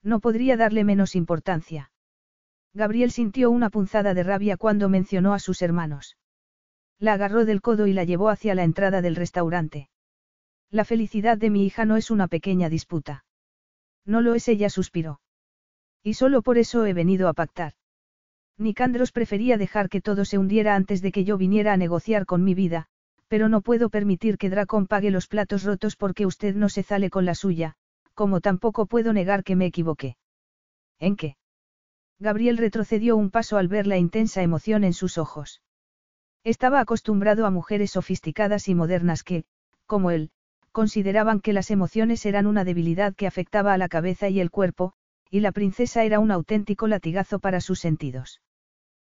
No 0.03 0.19
podría 0.19 0.57
darle 0.57 0.83
menos 0.83 1.15
importancia. 1.15 1.93
Gabriel 2.73 3.11
sintió 3.11 3.51
una 3.51 3.69
punzada 3.69 4.13
de 4.13 4.23
rabia 4.23 4.57
cuando 4.57 4.89
mencionó 4.89 5.33
a 5.33 5.39
sus 5.39 5.61
hermanos. 5.61 6.17
La 6.99 7.13
agarró 7.13 7.45
del 7.45 7.61
codo 7.61 7.87
y 7.87 7.93
la 7.93 8.03
llevó 8.03 8.29
hacia 8.29 8.55
la 8.55 8.63
entrada 8.63 9.01
del 9.01 9.15
restaurante. 9.15 9.89
La 10.71 10.83
felicidad 10.83 11.37
de 11.37 11.49
mi 11.49 11.65
hija 11.65 11.85
no 11.85 11.95
es 11.95 12.11
una 12.11 12.27
pequeña 12.27 12.69
disputa. 12.69 13.23
No 14.05 14.21
lo 14.21 14.35
es, 14.35 14.47
ella 14.47 14.69
suspiró. 14.69 15.21
Y 16.03 16.15
solo 16.15 16.41
por 16.41 16.57
eso 16.57 16.85
he 16.85 16.93
venido 16.93 17.27
a 17.27 17.33
pactar. 17.33 17.73
Nicandros 18.57 19.11
prefería 19.11 19.57
dejar 19.57 19.89
que 19.89 20.01
todo 20.01 20.25
se 20.25 20.37
hundiera 20.37 20.75
antes 20.75 21.01
de 21.01 21.11
que 21.11 21.23
yo 21.23 21.37
viniera 21.37 21.73
a 21.73 21.77
negociar 21.77 22.25
con 22.25 22.43
mi 22.43 22.55
vida, 22.55 22.87
pero 23.27 23.49
no 23.49 23.61
puedo 23.61 23.89
permitir 23.89 24.37
que 24.37 24.49
Dracon 24.49 24.87
pague 24.87 25.11
los 25.11 25.27
platos 25.27 25.63
rotos 25.63 25.95
porque 25.95 26.25
usted 26.25 26.55
no 26.55 26.69
se 26.69 26.81
sale 26.81 27.09
con 27.09 27.25
la 27.25 27.35
suya, 27.35 27.75
como 28.13 28.41
tampoco 28.41 28.87
puedo 28.87 29.13
negar 29.13 29.43
que 29.43 29.55
me 29.55 29.67
equivoqué. 29.67 30.17
¿En 30.97 31.15
qué? 31.15 31.37
Gabriel 32.19 32.57
retrocedió 32.57 33.15
un 33.15 33.29
paso 33.29 33.57
al 33.57 33.67
ver 33.67 33.85
la 33.85 33.97
intensa 33.97 34.41
emoción 34.41 34.83
en 34.83 34.93
sus 34.93 35.19
ojos. 35.19 35.61
Estaba 36.47 36.79
acostumbrado 36.79 37.45
a 37.45 37.51
mujeres 37.51 37.91
sofisticadas 37.91 38.69
y 38.69 38.73
modernas 38.73 39.21
que, 39.21 39.43
como 39.85 40.11
él, 40.11 40.29
consideraban 40.71 41.41
que 41.41 41.51
las 41.51 41.71
emociones 41.71 42.25
eran 42.25 42.47
una 42.47 42.63
debilidad 42.63 43.13
que 43.13 43.27
afectaba 43.27 43.73
a 43.73 43.77
la 43.77 43.89
cabeza 43.89 44.29
y 44.29 44.39
el 44.39 44.49
cuerpo, 44.49 44.93
y 45.29 45.41
la 45.41 45.51
princesa 45.51 46.05
era 46.05 46.21
un 46.21 46.31
auténtico 46.31 46.87
latigazo 46.87 47.39
para 47.39 47.59
sus 47.59 47.81
sentidos. 47.81 48.41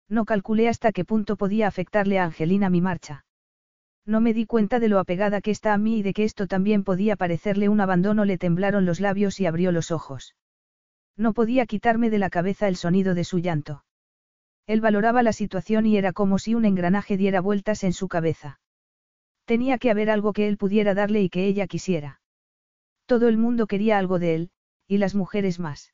No 0.07 0.25
calculé 0.25 0.69
hasta 0.69 0.91
qué 0.91 1.05
punto 1.05 1.35
podía 1.35 1.65
afectarle 1.67 2.19
a 2.19 2.25
Angelina 2.25 2.69
mi 2.69 2.81
marcha. 2.81 3.25
No 4.05 4.21
me 4.21 4.35
di 4.35 4.45
cuenta 4.45 4.79
de 4.79 4.89
lo 4.89 4.99
apegada 4.99 5.41
que 5.41 5.49
está 5.49 5.73
a 5.73 5.79
mí 5.79 5.97
y 5.97 6.03
de 6.03 6.13
que 6.13 6.25
esto 6.25 6.45
también 6.45 6.83
podía 6.83 7.15
parecerle 7.15 7.67
un 7.67 7.81
abandono. 7.81 8.25
Le 8.25 8.37
temblaron 8.37 8.85
los 8.85 8.99
labios 8.99 9.39
y 9.39 9.47
abrió 9.47 9.71
los 9.71 9.89
ojos. 9.89 10.35
No 11.17 11.33
podía 11.33 11.65
quitarme 11.65 12.11
de 12.11 12.19
la 12.19 12.29
cabeza 12.29 12.67
el 12.67 12.75
sonido 12.75 13.15
de 13.15 13.23
su 13.23 13.39
llanto. 13.39 13.83
Él 14.65 14.81
valoraba 14.81 15.23
la 15.23 15.33
situación 15.33 15.85
y 15.85 15.97
era 15.97 16.13
como 16.13 16.39
si 16.39 16.55
un 16.55 16.65
engranaje 16.65 17.17
diera 17.17 17.41
vueltas 17.41 17.83
en 17.83 17.93
su 17.93 18.07
cabeza. 18.07 18.59
Tenía 19.45 19.77
que 19.77 19.91
haber 19.91 20.09
algo 20.09 20.31
que 20.31 20.47
él 20.47 20.57
pudiera 20.57 20.93
darle 20.93 21.21
y 21.21 21.29
que 21.29 21.45
ella 21.45 21.67
quisiera. 21.67 22.21
Todo 23.05 23.27
el 23.27 23.37
mundo 23.37 23.67
quería 23.67 23.97
algo 23.97 24.19
de 24.19 24.35
él, 24.35 24.51
y 24.87 24.97
las 24.97 25.15
mujeres 25.15 25.59
más. 25.59 25.93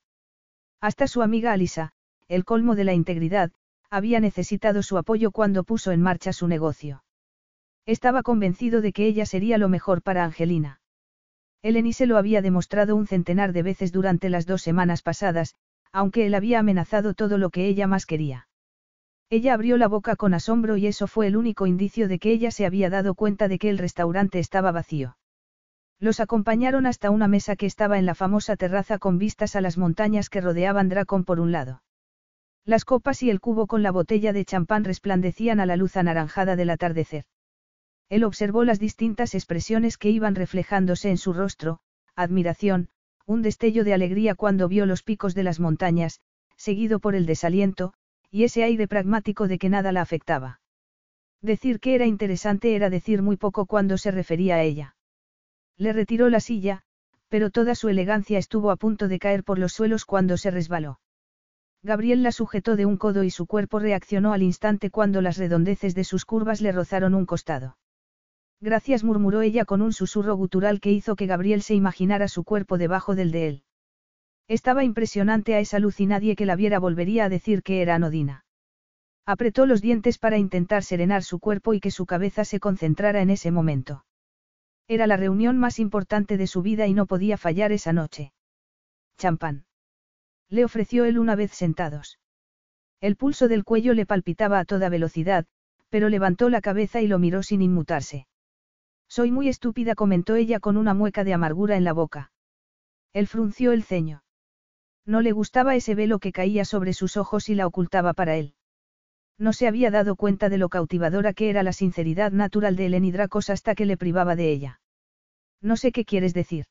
Hasta 0.82 1.08
su 1.08 1.22
amiga 1.22 1.52
Alisa, 1.52 1.92
el 2.28 2.46
colmo 2.46 2.76
de 2.76 2.84
la 2.84 2.94
integridad, 2.94 3.52
había 3.90 4.20
necesitado 4.20 4.84
su 4.84 4.98
apoyo 4.98 5.32
cuando 5.32 5.64
puso 5.64 5.92
en 5.92 6.02
marcha 6.02 6.32
su 6.32 6.48
negocio. 6.48 7.04
Estaba 7.88 8.22
convencido 8.22 8.82
de 8.82 8.94
que 8.94 9.08
ella 9.08 9.26
sería 9.26 9.58
lo 9.58 9.68
mejor 9.68 10.04
para 10.04 10.24
Angelina. 10.24 10.80
Eleni 11.64 11.92
se 11.92 12.06
lo 12.06 12.18
había 12.18 12.44
demostrado 12.44 12.96
un 12.96 13.08
centenar 13.08 13.52
de 13.52 13.64
veces 13.64 13.92
durante 13.92 14.30
las 14.30 14.46
dos 14.46 14.62
semanas 14.62 15.02
pasadas, 15.02 15.56
aunque 15.92 16.28
él 16.28 16.36
había 16.36 16.60
amenazado 16.60 17.16
todo 17.16 17.40
lo 17.40 17.50
que 17.50 17.68
ella 17.68 17.88
más 17.88 18.06
quería. 18.06 18.49
Ella 19.32 19.54
abrió 19.54 19.78
la 19.78 19.88
boca 19.88 20.16
con 20.16 20.34
asombro 20.34 20.76
y 20.78 20.88
eso 20.88 21.06
fue 21.06 21.28
el 21.28 21.38
único 21.38 21.68
indicio 21.68 22.08
de 22.08 22.18
que 22.18 22.32
ella 22.32 22.50
se 22.50 22.66
había 22.66 22.90
dado 22.90 23.14
cuenta 23.14 23.48
de 23.48 23.60
que 23.60 23.70
el 23.70 23.78
restaurante 23.78 24.40
estaba 24.40 24.72
vacío. 24.72 25.18
Los 26.00 26.20
acompañaron 26.20 26.88
hasta 26.88 27.12
una 27.12 27.28
mesa 27.28 27.56
que 27.56 27.68
estaba 27.68 28.00
en 28.00 28.06
la 28.08 28.16
famosa 28.16 28.56
terraza 28.56 28.98
con 28.98 29.20
vistas 29.20 29.56
a 29.56 29.62
las 29.62 29.78
montañas 29.78 30.30
que 30.30 30.42
rodeaban 30.42 30.90
Dracon 30.90 31.26
por 31.26 31.40
un 31.40 31.52
lado. 31.52 31.84
Las 32.66 32.86
copas 32.86 33.22
y 33.22 33.30
el 33.30 33.40
cubo 33.40 33.68
con 33.68 33.84
la 33.84 33.92
botella 33.92 34.34
de 34.34 34.46
champán 34.46 34.84
resplandecían 34.84 35.60
a 35.60 35.66
la 35.66 35.76
luz 35.76 35.98
anaranjada 35.98 36.56
del 36.56 36.70
atardecer. 36.72 37.26
Él 38.10 38.24
observó 38.24 38.64
las 38.64 38.80
distintas 38.80 39.36
expresiones 39.36 39.98
que 39.98 40.10
iban 40.10 40.34
reflejándose 40.34 41.12
en 41.12 41.18
su 41.18 41.34
rostro, 41.34 41.82
admiración, 42.16 42.90
un 43.28 43.44
destello 43.44 43.84
de 43.84 43.94
alegría 43.94 44.34
cuando 44.34 44.68
vio 44.68 44.88
los 44.88 45.04
picos 45.04 45.36
de 45.36 45.44
las 45.44 45.60
montañas, 45.60 46.22
seguido 46.56 47.00
por 47.00 47.14
el 47.14 47.28
desaliento, 47.28 47.94
y 48.32 48.44
ese 48.44 48.64
aire 48.64 48.88
pragmático 48.88 49.48
de 49.48 49.58
que 49.58 49.70
nada 49.70 49.92
la 49.92 50.02
afectaba. 50.02 50.60
Decir 51.42 51.80
que 51.80 51.96
era 51.96 52.06
interesante 52.06 52.76
era 52.76 52.90
decir 52.90 53.22
muy 53.22 53.38
poco 53.38 53.66
cuando 53.66 53.98
se 53.98 54.12
refería 54.12 54.56
a 54.56 54.64
ella. 54.64 54.96
Le 55.78 55.94
retiró 55.94 56.30
la 56.30 56.40
silla, 56.40 56.84
pero 57.30 57.50
toda 57.50 57.76
su 57.76 57.90
elegancia 57.90 58.38
estuvo 58.38 58.72
a 58.72 58.76
punto 58.76 59.08
de 59.08 59.20
caer 59.20 59.44
por 59.44 59.58
los 59.58 59.74
suelos 59.74 60.06
cuando 60.06 60.36
se 60.36 60.52
resbaló. 60.52 61.00
Gabriel 61.82 62.24
la 62.24 62.34
sujetó 62.34 62.76
de 62.76 62.86
un 62.86 62.98
codo 62.98 63.24
y 63.24 63.30
su 63.30 63.46
cuerpo 63.46 63.80
reaccionó 63.80 64.34
al 64.34 64.44
instante 64.44 64.90
cuando 64.90 65.22
las 65.22 65.38
redondeces 65.38 65.96
de 65.96 66.04
sus 66.04 66.26
curvas 66.26 66.60
le 66.60 66.74
rozaron 66.74 67.16
un 67.16 67.26
costado. 67.26 67.78
Gracias 68.60 69.06
murmuró 69.06 69.42
ella 69.42 69.64
con 69.64 69.82
un 69.82 69.94
susurro 69.94 70.36
gutural 70.36 70.82
que 70.82 70.92
hizo 70.92 71.16
que 71.16 71.28
Gabriel 71.28 71.62
se 71.62 71.76
imaginara 71.76 72.28
su 72.28 72.44
cuerpo 72.44 72.78
debajo 72.78 73.16
del 73.16 73.32
de 73.32 73.48
él. 73.48 73.64
Estaba 74.50 74.84
impresionante 74.84 75.54
a 75.54 75.60
esa 75.60 75.78
luz 75.78 76.00
y 76.00 76.08
nadie 76.08 76.36
que 76.36 76.48
la 76.48 76.56
viera 76.56 76.80
volvería 76.80 77.26
a 77.26 77.30
decir 77.30 77.62
que 77.62 77.84
era 77.84 77.94
anodina. 77.94 78.46
Apretó 79.24 79.68
los 79.68 79.80
dientes 79.80 80.18
para 80.18 80.40
intentar 80.40 80.84
serenar 80.84 81.24
su 81.24 81.38
cuerpo 81.38 81.76
y 81.76 81.80
que 81.80 81.92
su 81.92 82.08
cabeza 82.08 82.44
se 82.44 82.60
concentrara 82.60 83.22
en 83.22 83.30
ese 83.30 83.52
momento. 83.52 84.06
Era 84.88 85.06
la 85.06 85.18
reunión 85.18 85.60
más 85.60 85.78
importante 85.78 86.36
de 86.36 86.48
su 86.48 86.64
vida 86.64 86.88
y 86.88 86.96
no 86.96 87.06
podía 87.06 87.38
fallar 87.38 87.72
esa 87.72 87.94
noche. 87.94 88.34
Champán. 89.20 89.66
Le 90.50 90.66
ofreció 90.66 91.06
él 91.06 91.20
una 91.20 91.36
vez 91.36 91.52
sentados. 91.52 92.20
El 93.02 93.18
pulso 93.18 93.50
del 93.50 93.64
cuello 93.64 93.94
le 93.94 94.08
palpitaba 94.08 94.58
a 94.58 94.66
toda 94.66 94.90
velocidad, 94.90 95.46
pero 95.90 96.10
levantó 96.10 96.50
la 96.50 96.62
cabeza 96.62 97.02
y 97.02 97.08
lo 97.08 97.20
miró 97.20 97.44
sin 97.44 97.62
inmutarse. 97.62 98.26
Soy 99.08 99.30
muy 99.30 99.48
estúpida, 99.48 99.94
comentó 99.94 100.36
ella 100.36 100.60
con 100.60 100.76
una 100.76 100.96
mueca 100.96 101.24
de 101.24 101.36
amargura 101.36 101.78
en 101.78 101.84
la 101.84 101.94
boca. 101.94 102.32
Él 103.14 103.28
frunció 103.28 103.74
el 103.74 103.84
ceño. 103.84 104.24
No 105.10 105.24
le 105.24 105.32
gustaba 105.32 105.76
ese 105.76 105.96
velo 105.96 106.20
que 106.20 106.32
caía 106.32 106.66
sobre 106.66 106.94
sus 106.94 107.18
ojos 107.18 107.50
y 107.50 107.56
la 107.56 107.66
ocultaba 107.66 108.14
para 108.14 108.36
él. 108.36 108.54
No 109.40 109.54
se 109.54 109.68
había 109.68 109.90
dado 109.90 110.16
cuenta 110.16 110.50
de 110.50 110.60
lo 110.60 110.70
cautivadora 110.70 111.34
que 111.34 111.50
era 111.50 111.64
la 111.64 111.74
sinceridad 111.74 112.32
natural 112.32 112.76
de 112.76 112.86
Eleni 112.86 113.12
Dracos 113.12 113.50
hasta 113.50 113.74
que 113.74 113.88
le 113.88 113.98
privaba 113.98 114.36
de 114.36 114.52
ella. 114.52 114.82
No 115.64 115.78
sé 115.78 115.92
qué 115.92 116.06
quieres 116.06 116.36
decir. 116.36 116.66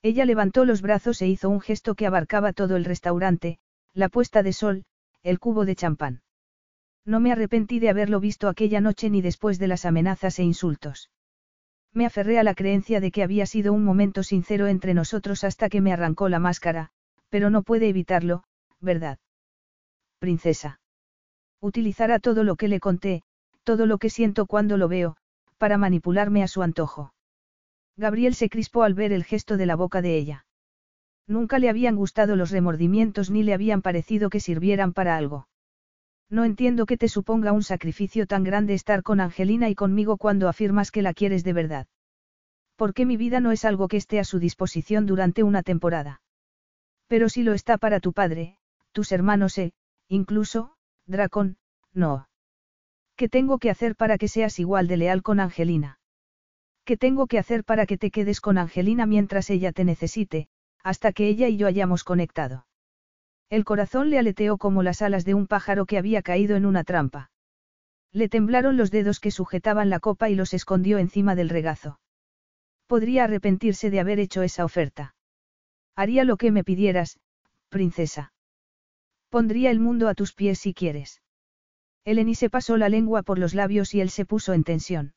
Ella 0.00 0.24
levantó 0.24 0.64
los 0.64 0.80
brazos 0.80 1.20
e 1.20 1.28
hizo 1.28 1.50
un 1.50 1.60
gesto 1.60 1.94
que 1.94 2.06
abarcaba 2.06 2.54
todo 2.54 2.76
el 2.76 2.86
restaurante, 2.86 3.58
la 3.92 4.08
puesta 4.08 4.42
de 4.42 4.54
sol, 4.54 4.84
el 5.22 5.38
cubo 5.38 5.66
de 5.66 5.76
champán. 5.76 6.22
No 7.04 7.20
me 7.20 7.30
arrepentí 7.30 7.78
de 7.78 7.90
haberlo 7.90 8.20
visto 8.20 8.48
aquella 8.48 8.80
noche 8.80 9.10
ni 9.10 9.20
después 9.20 9.58
de 9.58 9.68
las 9.68 9.84
amenazas 9.84 10.38
e 10.38 10.44
insultos. 10.44 11.10
Me 11.92 12.06
aferré 12.06 12.38
a 12.38 12.42
la 12.42 12.54
creencia 12.54 13.00
de 13.00 13.10
que 13.10 13.22
había 13.22 13.44
sido 13.44 13.74
un 13.74 13.84
momento 13.84 14.22
sincero 14.22 14.66
entre 14.66 14.94
nosotros 14.94 15.44
hasta 15.44 15.68
que 15.68 15.82
me 15.82 15.92
arrancó 15.92 16.30
la 16.30 16.38
máscara, 16.38 16.92
pero 17.30 17.48
no 17.48 17.62
puede 17.62 17.88
evitarlo, 17.88 18.44
¿verdad? 18.80 19.18
Princesa. 20.18 20.80
Utilizará 21.60 22.18
todo 22.18 22.44
lo 22.44 22.56
que 22.56 22.68
le 22.68 22.80
conté, 22.80 23.22
todo 23.64 23.86
lo 23.86 23.98
que 23.98 24.10
siento 24.10 24.46
cuando 24.46 24.76
lo 24.76 24.88
veo, 24.88 25.16
para 25.56 25.78
manipularme 25.78 26.42
a 26.42 26.48
su 26.48 26.62
antojo. 26.62 27.14
Gabriel 27.96 28.34
se 28.34 28.48
crispó 28.48 28.82
al 28.82 28.94
ver 28.94 29.12
el 29.12 29.24
gesto 29.24 29.56
de 29.56 29.66
la 29.66 29.76
boca 29.76 30.02
de 30.02 30.16
ella. 30.16 30.46
Nunca 31.26 31.58
le 31.58 31.68
habían 31.68 31.96
gustado 31.96 32.34
los 32.34 32.50
remordimientos 32.50 33.30
ni 33.30 33.42
le 33.42 33.54
habían 33.54 33.82
parecido 33.82 34.30
que 34.30 34.40
sirvieran 34.40 34.92
para 34.92 35.16
algo. 35.16 35.48
No 36.28 36.44
entiendo 36.44 36.86
que 36.86 36.96
te 36.96 37.08
suponga 37.08 37.52
un 37.52 37.62
sacrificio 37.62 38.26
tan 38.26 38.42
grande 38.44 38.74
estar 38.74 39.02
con 39.02 39.20
Angelina 39.20 39.68
y 39.68 39.74
conmigo 39.74 40.16
cuando 40.16 40.48
afirmas 40.48 40.90
que 40.90 41.02
la 41.02 41.12
quieres 41.12 41.44
de 41.44 41.52
verdad. 41.52 41.86
Porque 42.76 43.04
mi 43.04 43.16
vida 43.16 43.40
no 43.40 43.52
es 43.52 43.64
algo 43.64 43.88
que 43.88 43.98
esté 43.98 44.18
a 44.18 44.24
su 44.24 44.38
disposición 44.38 45.06
durante 45.06 45.42
una 45.42 45.62
temporada. 45.62 46.20
Pero 47.10 47.28
si 47.28 47.42
lo 47.42 47.54
está 47.54 47.76
para 47.76 47.98
tu 47.98 48.12
padre, 48.12 48.56
tus 48.92 49.10
hermanos 49.10 49.58
e, 49.58 49.72
incluso, 50.06 50.76
Dracón, 51.06 51.56
no. 51.92 52.28
¿Qué 53.16 53.28
tengo 53.28 53.58
que 53.58 53.68
hacer 53.68 53.96
para 53.96 54.16
que 54.16 54.28
seas 54.28 54.60
igual 54.60 54.86
de 54.86 54.96
leal 54.96 55.20
con 55.24 55.40
Angelina? 55.40 55.98
¿Qué 56.84 56.96
tengo 56.96 57.26
que 57.26 57.40
hacer 57.40 57.64
para 57.64 57.84
que 57.86 57.98
te 57.98 58.12
quedes 58.12 58.40
con 58.40 58.58
Angelina 58.58 59.06
mientras 59.06 59.50
ella 59.50 59.72
te 59.72 59.84
necesite, 59.84 60.46
hasta 60.84 61.10
que 61.10 61.26
ella 61.26 61.48
y 61.48 61.56
yo 61.56 61.66
hayamos 61.66 62.04
conectado? 62.04 62.68
El 63.48 63.64
corazón 63.64 64.10
le 64.10 64.20
aleteó 64.20 64.56
como 64.56 64.84
las 64.84 65.02
alas 65.02 65.24
de 65.24 65.34
un 65.34 65.48
pájaro 65.48 65.86
que 65.86 65.98
había 65.98 66.22
caído 66.22 66.54
en 66.54 66.64
una 66.64 66.84
trampa. 66.84 67.32
Le 68.12 68.28
temblaron 68.28 68.76
los 68.76 68.92
dedos 68.92 69.18
que 69.18 69.32
sujetaban 69.32 69.90
la 69.90 69.98
copa 69.98 70.30
y 70.30 70.36
los 70.36 70.54
escondió 70.54 70.98
encima 70.98 71.34
del 71.34 71.48
regazo. 71.48 71.98
Podría 72.86 73.24
arrepentirse 73.24 73.90
de 73.90 73.98
haber 73.98 74.20
hecho 74.20 74.42
esa 74.42 74.64
oferta. 74.64 75.16
Haría 76.00 76.24
lo 76.24 76.38
que 76.38 76.50
me 76.50 76.64
pidieras, 76.64 77.18
princesa. 77.68 78.32
Pondría 79.28 79.70
el 79.70 79.80
mundo 79.80 80.08
a 80.08 80.14
tus 80.14 80.32
pies 80.32 80.58
si 80.58 80.72
quieres. 80.72 81.20
Eleni 82.06 82.34
se 82.34 82.48
pasó 82.48 82.78
la 82.78 82.88
lengua 82.88 83.22
por 83.22 83.38
los 83.38 83.52
labios 83.52 83.92
y 83.92 84.00
él 84.00 84.08
se 84.08 84.24
puso 84.24 84.54
en 84.54 84.64
tensión. 84.64 85.12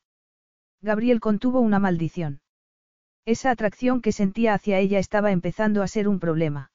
Gabriel 0.82 1.22
contuvo 1.22 1.62
una 1.62 1.80
maldición. 1.80 2.42
Esa 3.24 3.52
atracción 3.52 4.02
que 4.02 4.12
sentía 4.12 4.54
hacia 4.54 4.80
ella 4.80 5.00
estaba 5.00 5.32
empezando 5.32 5.84
a 5.84 5.88
ser 5.88 6.10
un 6.10 6.20
problema. 6.20 6.70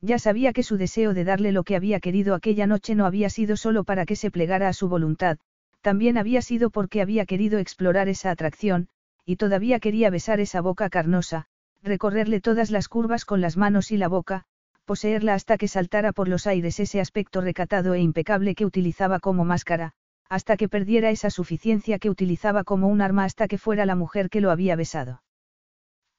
Ya 0.00 0.18
sabía 0.18 0.52
que 0.52 0.64
su 0.64 0.76
deseo 0.76 1.14
de 1.14 1.22
darle 1.22 1.52
lo 1.52 1.62
que 1.62 1.76
había 1.76 2.00
querido 2.00 2.34
aquella 2.34 2.66
noche 2.66 2.96
no 2.96 3.06
había 3.06 3.30
sido 3.30 3.56
solo 3.56 3.84
para 3.84 4.06
que 4.06 4.16
se 4.16 4.32
plegara 4.32 4.66
a 4.66 4.72
su 4.72 4.88
voluntad, 4.88 5.38
también 5.82 6.18
había 6.18 6.42
sido 6.42 6.70
porque 6.70 7.00
había 7.00 7.26
querido 7.26 7.60
explorar 7.60 8.08
esa 8.08 8.32
atracción, 8.32 8.88
y 9.24 9.36
todavía 9.36 9.78
quería 9.78 10.10
besar 10.10 10.40
esa 10.40 10.60
boca 10.60 10.90
carnosa, 10.90 11.46
recorrerle 11.82 12.40
todas 12.40 12.70
las 12.70 12.88
curvas 12.88 13.24
con 13.24 13.40
las 13.40 13.56
manos 13.56 13.90
y 13.90 13.96
la 13.96 14.08
boca, 14.08 14.44
poseerla 14.84 15.34
hasta 15.34 15.56
que 15.56 15.68
saltara 15.68 16.12
por 16.12 16.28
los 16.28 16.46
aires 16.46 16.80
ese 16.80 17.00
aspecto 17.00 17.40
recatado 17.40 17.94
e 17.94 18.00
impecable 18.00 18.54
que 18.54 18.66
utilizaba 18.66 19.20
como 19.20 19.44
máscara, 19.44 19.92
hasta 20.28 20.56
que 20.56 20.68
perdiera 20.68 21.10
esa 21.10 21.30
suficiencia 21.30 21.98
que 21.98 22.10
utilizaba 22.10 22.62
como 22.62 22.88
un 22.88 23.00
arma 23.00 23.24
hasta 23.24 23.48
que 23.48 23.58
fuera 23.58 23.84
la 23.84 23.96
mujer 23.96 24.30
que 24.30 24.40
lo 24.40 24.50
había 24.50 24.76
besado. 24.76 25.22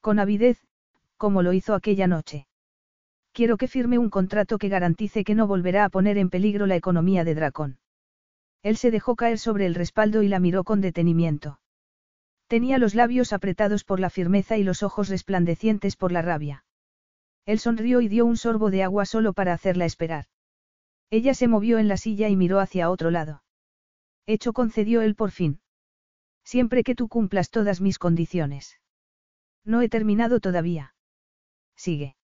Con 0.01 0.19
avidez, 0.19 0.59
como 1.15 1.43
lo 1.43 1.53
hizo 1.53 1.75
aquella 1.75 2.07
noche. 2.07 2.47
Quiero 3.31 3.55
que 3.55 3.69
firme 3.69 3.97
un 3.97 4.09
contrato 4.09 4.57
que 4.57 4.67
garantice 4.67 5.23
que 5.23 5.35
no 5.35 5.47
volverá 5.47 5.85
a 5.85 5.89
poner 5.89 6.17
en 6.17 6.29
peligro 6.29 6.65
la 6.65 6.75
economía 6.75 7.23
de 7.23 7.35
Dracón. 7.35 7.77
Él 8.63 8.75
se 8.75 8.91
dejó 8.91 9.15
caer 9.15 9.39
sobre 9.39 9.65
el 9.65 9.75
respaldo 9.75 10.23
y 10.23 10.27
la 10.27 10.39
miró 10.39 10.65
con 10.65 10.81
detenimiento. 10.81 11.60
Tenía 12.51 12.77
los 12.79 12.95
labios 12.95 13.31
apretados 13.31 13.85
por 13.85 14.01
la 14.01 14.09
firmeza 14.09 14.57
y 14.57 14.63
los 14.65 14.83
ojos 14.83 15.07
resplandecientes 15.07 15.95
por 15.95 16.11
la 16.11 16.21
rabia. 16.21 16.65
Él 17.45 17.59
sonrió 17.59 18.01
y 18.01 18.09
dio 18.09 18.25
un 18.25 18.35
sorbo 18.35 18.69
de 18.69 18.83
agua 18.83 19.05
solo 19.05 19.31
para 19.31 19.53
hacerla 19.53 19.85
esperar. 19.85 20.25
Ella 21.09 21.33
se 21.33 21.47
movió 21.47 21.79
en 21.79 21.87
la 21.87 21.95
silla 21.95 22.27
y 22.27 22.35
miró 22.35 22.59
hacia 22.59 22.89
otro 22.89 23.09
lado. 23.09 23.41
Hecho 24.25 24.51
concedió 24.51 25.01
él 25.01 25.15
por 25.15 25.31
fin. 25.31 25.61
Siempre 26.43 26.83
que 26.83 26.93
tú 26.93 27.07
cumplas 27.07 27.51
todas 27.51 27.79
mis 27.79 27.97
condiciones. 27.97 28.81
No 29.63 29.81
he 29.81 29.87
terminado 29.87 30.41
todavía. 30.41 30.93
Sigue. 31.77 32.17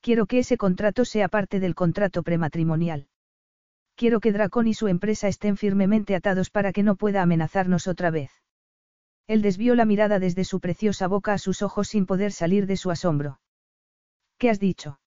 Quiero 0.00 0.26
que 0.26 0.38
ese 0.38 0.58
contrato 0.58 1.04
sea 1.04 1.26
parte 1.26 1.58
del 1.58 1.74
contrato 1.74 2.22
prematrimonial. 2.22 3.08
Quiero 3.96 4.20
que 4.20 4.30
Dracón 4.30 4.68
y 4.68 4.74
su 4.74 4.86
empresa 4.86 5.26
estén 5.26 5.56
firmemente 5.56 6.14
atados 6.14 6.50
para 6.50 6.72
que 6.72 6.84
no 6.84 6.94
pueda 6.94 7.20
amenazarnos 7.20 7.88
otra 7.88 8.12
vez. 8.12 8.39
Él 9.30 9.42
desvió 9.42 9.76
la 9.76 9.84
mirada 9.84 10.18
desde 10.18 10.42
su 10.42 10.58
preciosa 10.58 11.06
boca 11.06 11.32
a 11.32 11.38
sus 11.38 11.62
ojos 11.62 11.86
sin 11.86 12.04
poder 12.04 12.32
salir 12.32 12.66
de 12.66 12.76
su 12.76 12.90
asombro. 12.90 13.38
¿Qué 14.38 14.50
has 14.50 14.58
dicho? 14.58 14.98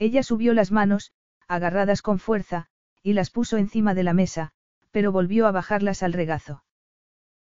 Ella 0.00 0.24
subió 0.24 0.52
las 0.52 0.72
manos, 0.72 1.12
agarradas 1.46 2.02
con 2.02 2.18
fuerza, 2.18 2.66
y 3.04 3.12
las 3.12 3.30
puso 3.30 3.56
encima 3.56 3.94
de 3.94 4.02
la 4.02 4.14
mesa, 4.14 4.50
pero 4.90 5.12
volvió 5.12 5.46
a 5.46 5.52
bajarlas 5.52 6.02
al 6.02 6.12
regazo. 6.12 6.64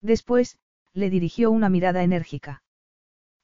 Después, 0.00 0.58
le 0.92 1.08
dirigió 1.08 1.52
una 1.52 1.68
mirada 1.68 2.02
enérgica. 2.02 2.64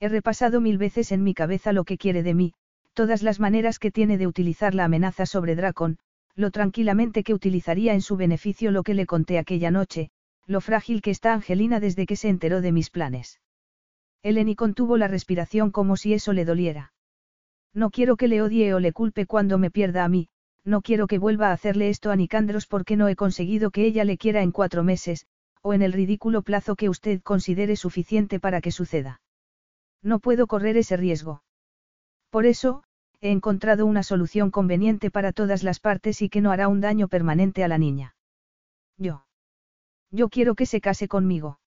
He 0.00 0.08
repasado 0.08 0.60
mil 0.60 0.78
veces 0.78 1.12
en 1.12 1.22
mi 1.22 1.34
cabeza 1.34 1.72
lo 1.72 1.84
que 1.84 1.96
quiere 1.96 2.24
de 2.24 2.34
mí, 2.34 2.54
todas 2.92 3.22
las 3.22 3.38
maneras 3.38 3.78
que 3.78 3.92
tiene 3.92 4.18
de 4.18 4.26
utilizar 4.26 4.74
la 4.74 4.86
amenaza 4.86 5.26
sobre 5.26 5.54
Dracon, 5.54 6.00
lo 6.34 6.50
tranquilamente 6.50 7.22
que 7.22 7.34
utilizaría 7.34 7.94
en 7.94 8.00
su 8.02 8.16
beneficio 8.16 8.72
lo 8.72 8.82
que 8.82 8.94
le 8.94 9.06
conté 9.06 9.38
aquella 9.38 9.70
noche, 9.70 10.10
lo 10.48 10.62
frágil 10.62 11.02
que 11.02 11.10
está 11.10 11.34
Angelina 11.34 11.78
desde 11.78 12.06
que 12.06 12.16
se 12.16 12.28
enteró 12.28 12.62
de 12.62 12.72
mis 12.72 12.88
planes. 12.90 13.40
Eleni 14.22 14.56
contuvo 14.56 14.96
la 14.96 15.06
respiración 15.06 15.70
como 15.70 15.96
si 15.96 16.14
eso 16.14 16.32
le 16.32 16.46
doliera. 16.46 16.92
No 17.74 17.90
quiero 17.90 18.16
que 18.16 18.28
le 18.28 18.42
odie 18.42 18.72
o 18.72 18.80
le 18.80 18.92
culpe 18.92 19.26
cuando 19.26 19.58
me 19.58 19.70
pierda 19.70 20.04
a 20.04 20.08
mí, 20.08 20.28
no 20.64 20.80
quiero 20.80 21.06
que 21.06 21.18
vuelva 21.18 21.48
a 21.48 21.52
hacerle 21.52 21.90
esto 21.90 22.10
a 22.10 22.16
Nicandros 22.16 22.66
porque 22.66 22.96
no 22.96 23.08
he 23.08 23.14
conseguido 23.14 23.70
que 23.70 23.84
ella 23.84 24.04
le 24.04 24.16
quiera 24.16 24.42
en 24.42 24.50
cuatro 24.50 24.82
meses, 24.82 25.26
o 25.62 25.74
en 25.74 25.82
el 25.82 25.92
ridículo 25.92 26.42
plazo 26.42 26.76
que 26.76 26.88
usted 26.88 27.20
considere 27.22 27.76
suficiente 27.76 28.40
para 28.40 28.62
que 28.62 28.72
suceda. 28.72 29.20
No 30.02 30.18
puedo 30.18 30.46
correr 30.46 30.78
ese 30.78 30.96
riesgo. 30.96 31.42
Por 32.30 32.46
eso, 32.46 32.84
he 33.20 33.30
encontrado 33.30 33.84
una 33.84 34.02
solución 34.02 34.50
conveniente 34.50 35.10
para 35.10 35.32
todas 35.32 35.62
las 35.62 35.78
partes 35.78 36.22
y 36.22 36.30
que 36.30 36.40
no 36.40 36.52
hará 36.52 36.68
un 36.68 36.80
daño 36.80 37.08
permanente 37.08 37.64
a 37.64 37.68
la 37.68 37.78
niña. 37.78 38.14
Yo. 38.96 39.27
Yo 40.10 40.28
quiero 40.28 40.54
que 40.54 40.66
se 40.66 40.80
case 40.80 41.08
conmigo. 41.08 41.60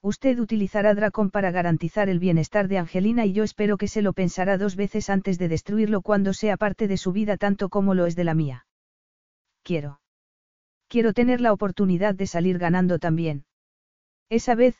Usted 0.00 0.38
utilizará 0.38 0.94
Dracon 0.94 1.30
para 1.30 1.50
garantizar 1.50 2.08
el 2.08 2.18
bienestar 2.18 2.68
de 2.68 2.78
Angelina 2.78 3.26
y 3.26 3.32
yo 3.32 3.42
espero 3.42 3.76
que 3.76 3.88
se 3.88 4.00
lo 4.00 4.12
pensará 4.12 4.56
dos 4.56 4.76
veces 4.76 5.10
antes 5.10 5.38
de 5.38 5.48
destruirlo 5.48 6.02
cuando 6.02 6.32
sea 6.32 6.56
parte 6.56 6.86
de 6.86 6.96
su 6.96 7.12
vida 7.12 7.36
tanto 7.36 7.68
como 7.68 7.94
lo 7.94 8.06
es 8.06 8.14
de 8.14 8.24
la 8.24 8.34
mía. 8.34 8.66
Quiero. 9.62 10.00
Quiero 10.88 11.12
tener 11.12 11.40
la 11.40 11.52
oportunidad 11.52 12.14
de 12.14 12.26
salir 12.26 12.58
ganando 12.58 12.98
también. 12.98 13.44
Esa 14.30 14.54
vez, 14.54 14.76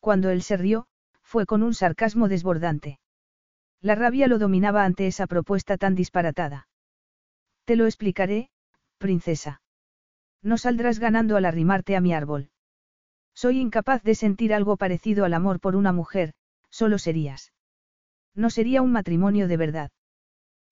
cuando 0.00 0.30
él 0.30 0.42
se 0.42 0.56
rió, 0.56 0.86
fue 1.22 1.46
con 1.46 1.62
un 1.62 1.74
sarcasmo 1.74 2.28
desbordante. 2.28 2.98
La 3.80 3.94
rabia 3.94 4.26
lo 4.26 4.38
dominaba 4.38 4.84
ante 4.84 5.06
esa 5.06 5.26
propuesta 5.26 5.76
tan 5.76 5.94
disparatada. 5.94 6.68
Te 7.64 7.76
lo 7.76 7.86
explicaré, 7.86 8.50
princesa. 8.98 9.61
No 10.42 10.58
saldrás 10.58 10.98
ganando 10.98 11.36
al 11.36 11.44
arrimarte 11.44 11.96
a 11.96 12.00
mi 12.00 12.12
árbol. 12.12 12.50
Soy 13.34 13.58
incapaz 13.60 14.02
de 14.02 14.14
sentir 14.14 14.52
algo 14.52 14.76
parecido 14.76 15.24
al 15.24 15.34
amor 15.34 15.60
por 15.60 15.76
una 15.76 15.92
mujer, 15.92 16.34
solo 16.68 16.98
serías. 16.98 17.52
No 18.34 18.50
sería 18.50 18.82
un 18.82 18.92
matrimonio 18.92 19.48
de 19.48 19.56
verdad. 19.56 19.90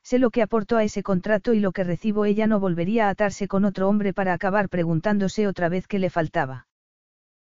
Sé 0.03 0.19
lo 0.19 0.31
que 0.31 0.43
aportó 0.43 0.77
a 0.77 0.85
ese 0.85 1.03
contrato 1.03 1.53
y 1.53 1.61
lo 1.61 1.73
que 1.73 1.85
recibo 1.85 2.25
ella 2.25 2.47
no 2.47 2.59
volvería 2.59 3.07
a 3.07 3.11
atarse 3.11 3.49
con 3.49 3.65
otro 3.65 3.89
hombre 3.89 4.13
para 4.13 4.33
acabar 4.33 4.69
preguntándose 4.69 5.47
otra 5.47 5.69
vez 5.69 5.87
qué 5.87 5.99
le 5.99 6.11
faltaba. 6.11 6.67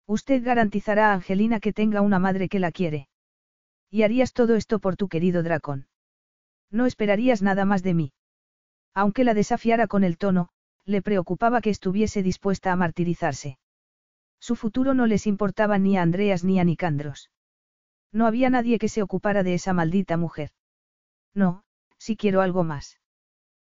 Usted 0.06 0.44
garantizará 0.44 1.12
a 1.12 1.14
Angelina 1.14 1.60
que 1.60 1.74
tenga 1.74 2.02
una 2.02 2.20
madre 2.20 2.50
que 2.50 2.60
la 2.60 2.72
quiere. 2.72 3.08
Y 3.90 4.04
harías 4.04 4.34
todo 4.34 4.56
esto 4.56 4.80
por 4.80 4.98
tu 4.98 5.08
querido 5.08 5.42
dracón. 5.42 5.88
No 6.70 6.86
esperarías 6.86 7.42
nada 7.42 7.66
más 7.66 7.82
de 7.82 7.94
mí. 7.94 8.14
Aunque 8.94 9.24
la 9.24 9.34
desafiara 9.34 9.88
con 9.88 10.04
el 10.04 10.18
tono, 10.18 10.50
le 10.86 11.02
preocupaba 11.02 11.62
que 11.62 11.70
estuviese 11.70 12.24
dispuesta 12.24 12.72
a 12.72 12.76
martirizarse. 12.76 13.58
Su 14.40 14.56
futuro 14.56 14.94
no 14.94 15.06
les 15.06 15.28
importaba 15.28 15.78
ni 15.78 15.98
a 15.98 16.02
Andreas 16.02 16.44
ni 16.44 16.60
a 16.60 16.64
Nicandros. 16.64 17.30
No 18.12 18.26
había 18.26 18.50
nadie 18.50 18.80
que 18.80 18.90
se 18.90 19.04
ocupara 19.04 19.44
de 19.44 19.54
esa 19.54 19.74
maldita 19.74 20.18
mujer. 20.18 20.52
No, 21.34 21.64
si 21.98 22.16
quiero 22.16 22.42
algo 22.42 22.64
más. 22.64 23.00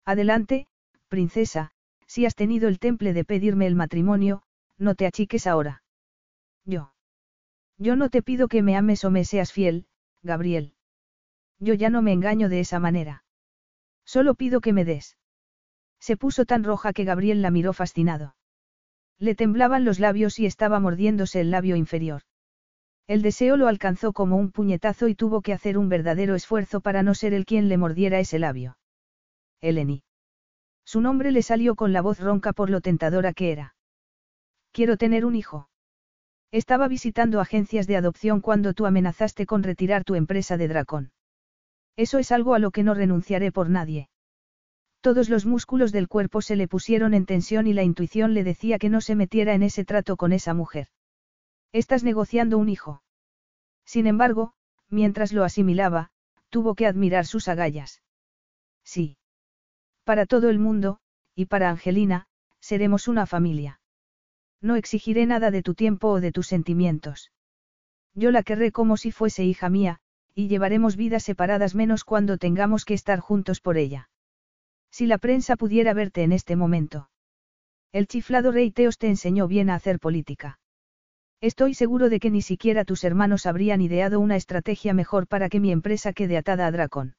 Adelante, 0.06 0.68
princesa, 1.08 1.72
si 2.08 2.26
has 2.26 2.36
tenido 2.36 2.68
el 2.68 2.80
temple 2.80 3.14
de 3.14 3.26
pedirme 3.26 3.68
el 3.68 3.76
matrimonio, 3.76 4.44
no 4.78 4.96
te 4.96 5.06
achiques 5.06 5.48
ahora. 5.48 5.84
Yo. 6.66 6.94
Yo 7.78 7.96
no 7.96 8.10
te 8.10 8.22
pido 8.22 8.48
que 8.48 8.62
me 8.62 8.76
ames 8.76 9.04
o 9.04 9.12
me 9.12 9.26
seas 9.26 9.52
fiel, 9.52 9.88
Gabriel. 10.22 10.74
Yo 11.60 11.74
ya 11.74 11.90
no 11.90 12.02
me 12.02 12.12
engaño 12.12 12.50
de 12.50 12.60
esa 12.60 12.80
manera. 12.80 13.24
Solo 14.06 14.36
pido 14.36 14.62
que 14.62 14.74
me 14.74 14.86
des. 14.86 15.18
Se 16.04 16.18
puso 16.18 16.44
tan 16.44 16.66
roja 16.66 16.92
que 16.92 17.06
Gabriel 17.06 17.42
la 17.42 17.50
miró 17.50 17.72
fascinado. 17.72 18.36
Le 19.20 19.36
temblaban 19.36 19.86
los 19.86 20.02
labios 20.02 20.38
y 20.38 20.46
estaba 20.46 20.82
mordiéndose 20.82 21.40
el 21.40 21.50
labio 21.50 21.78
inferior. 21.78 22.24
El 23.08 23.22
deseo 23.22 23.56
lo 23.56 23.70
alcanzó 23.70 24.12
como 24.12 24.36
un 24.36 24.52
puñetazo 24.52 25.08
y 25.08 25.16
tuvo 25.16 25.42
que 25.42 25.54
hacer 25.54 25.78
un 25.78 25.88
verdadero 25.88 26.36
esfuerzo 26.36 26.82
para 26.82 27.04
no 27.04 27.16
ser 27.16 27.34
el 27.34 27.46
quien 27.46 27.70
le 27.70 27.78
mordiera 27.78 28.20
ese 28.20 28.38
labio. 28.38 28.78
Eleni. 29.62 30.04
Su 30.84 31.00
nombre 31.00 31.32
le 31.32 31.42
salió 31.42 31.76
con 31.76 31.94
la 31.94 32.02
voz 32.02 32.20
ronca 32.20 32.52
por 32.52 32.70
lo 32.70 32.82
tentadora 32.82 33.32
que 33.32 33.54
era. 33.54 33.74
Quiero 34.74 34.98
tener 34.98 35.24
un 35.24 35.38
hijo. 35.38 35.70
Estaba 36.52 36.90
visitando 36.90 37.40
agencias 37.40 37.88
de 37.88 37.96
adopción 37.96 38.42
cuando 38.42 38.74
tú 38.74 38.86
amenazaste 38.86 39.46
con 39.46 39.64
retirar 39.64 40.04
tu 40.04 40.16
empresa 40.16 40.58
de 40.58 40.68
dracón. 40.68 41.14
Eso 41.96 42.20
es 42.20 42.34
algo 42.34 42.56
a 42.56 42.60
lo 42.60 42.72
que 42.72 42.84
no 42.84 42.94
renunciaré 42.94 43.54
por 43.54 43.70
nadie. 43.70 44.10
Todos 45.04 45.28
los 45.28 45.46
músculos 45.46 45.92
del 45.92 46.08
cuerpo 46.08 46.42
se 46.42 46.56
le 46.56 46.70
pusieron 46.70 47.14
en 47.14 47.26
tensión 47.26 47.68
y 47.68 47.74
la 47.74 47.84
intuición 47.84 48.34
le 48.34 48.46
decía 48.46 48.80
que 48.80 48.88
no 48.88 49.02
se 49.02 49.16
metiera 49.16 49.54
en 49.54 49.62
ese 49.62 49.84
trato 49.84 50.16
con 50.16 50.32
esa 50.32 50.54
mujer. 50.54 50.88
Estás 51.74 52.06
negociando 52.06 52.58
un 52.58 52.70
hijo. 52.70 53.04
Sin 53.84 54.08
embargo, 54.08 54.54
mientras 54.88 55.34
lo 55.34 55.44
asimilaba, 55.44 56.12
tuvo 56.50 56.74
que 56.74 56.88
admirar 56.88 57.26
sus 57.26 57.50
agallas. 57.50 58.02
Sí. 58.86 59.18
Para 60.06 60.26
todo 60.26 60.50
el 60.50 60.58
mundo, 60.58 61.02
y 61.36 61.48
para 61.48 61.70
Angelina, 61.70 62.28
seremos 62.62 63.10
una 63.10 63.26
familia. 63.26 63.82
No 64.62 64.78
exigiré 64.78 65.26
nada 65.26 65.52
de 65.52 65.64
tu 65.64 65.74
tiempo 65.74 66.12
o 66.12 66.22
de 66.22 66.32
tus 66.32 66.48
sentimientos. 66.48 67.34
Yo 68.14 68.32
la 68.32 68.42
querré 68.42 68.72
como 68.72 68.96
si 68.96 69.12
fuese 69.12 69.44
hija 69.44 69.68
mía, 69.68 70.00
y 70.34 70.48
llevaremos 70.48 70.96
vidas 70.96 71.24
separadas 71.24 71.76
menos 71.76 72.06
cuando 72.06 72.38
tengamos 72.38 72.86
que 72.86 72.94
estar 72.94 73.20
juntos 73.20 73.60
por 73.60 73.76
ella. 73.76 74.08
Si 74.94 75.08
la 75.08 75.18
prensa 75.18 75.56
pudiera 75.56 75.96
verte 75.96 76.22
en 76.22 76.32
este 76.32 76.56
momento. 76.56 77.10
El 77.92 78.06
chiflado 78.06 78.52
rey 78.52 78.70
Teos 78.70 79.00
te 79.00 79.08
enseñó 79.08 79.48
bien 79.48 79.72
a 79.72 79.76
hacer 79.76 80.00
política. 80.00 80.60
Estoy 81.42 81.74
seguro 81.74 82.10
de 82.10 82.20
que 82.20 82.30
ni 82.30 82.44
siquiera 82.44 82.86
tus 82.86 83.04
hermanos 83.04 83.48
habrían 83.48 83.82
ideado 83.82 84.20
una 84.20 84.36
estrategia 84.36 84.94
mejor 84.94 85.26
para 85.26 85.50
que 85.50 85.60
mi 85.60 85.72
empresa 85.72 86.14
quede 86.14 86.38
atada 86.38 86.68
a 86.68 86.72
Dracón. 86.72 87.16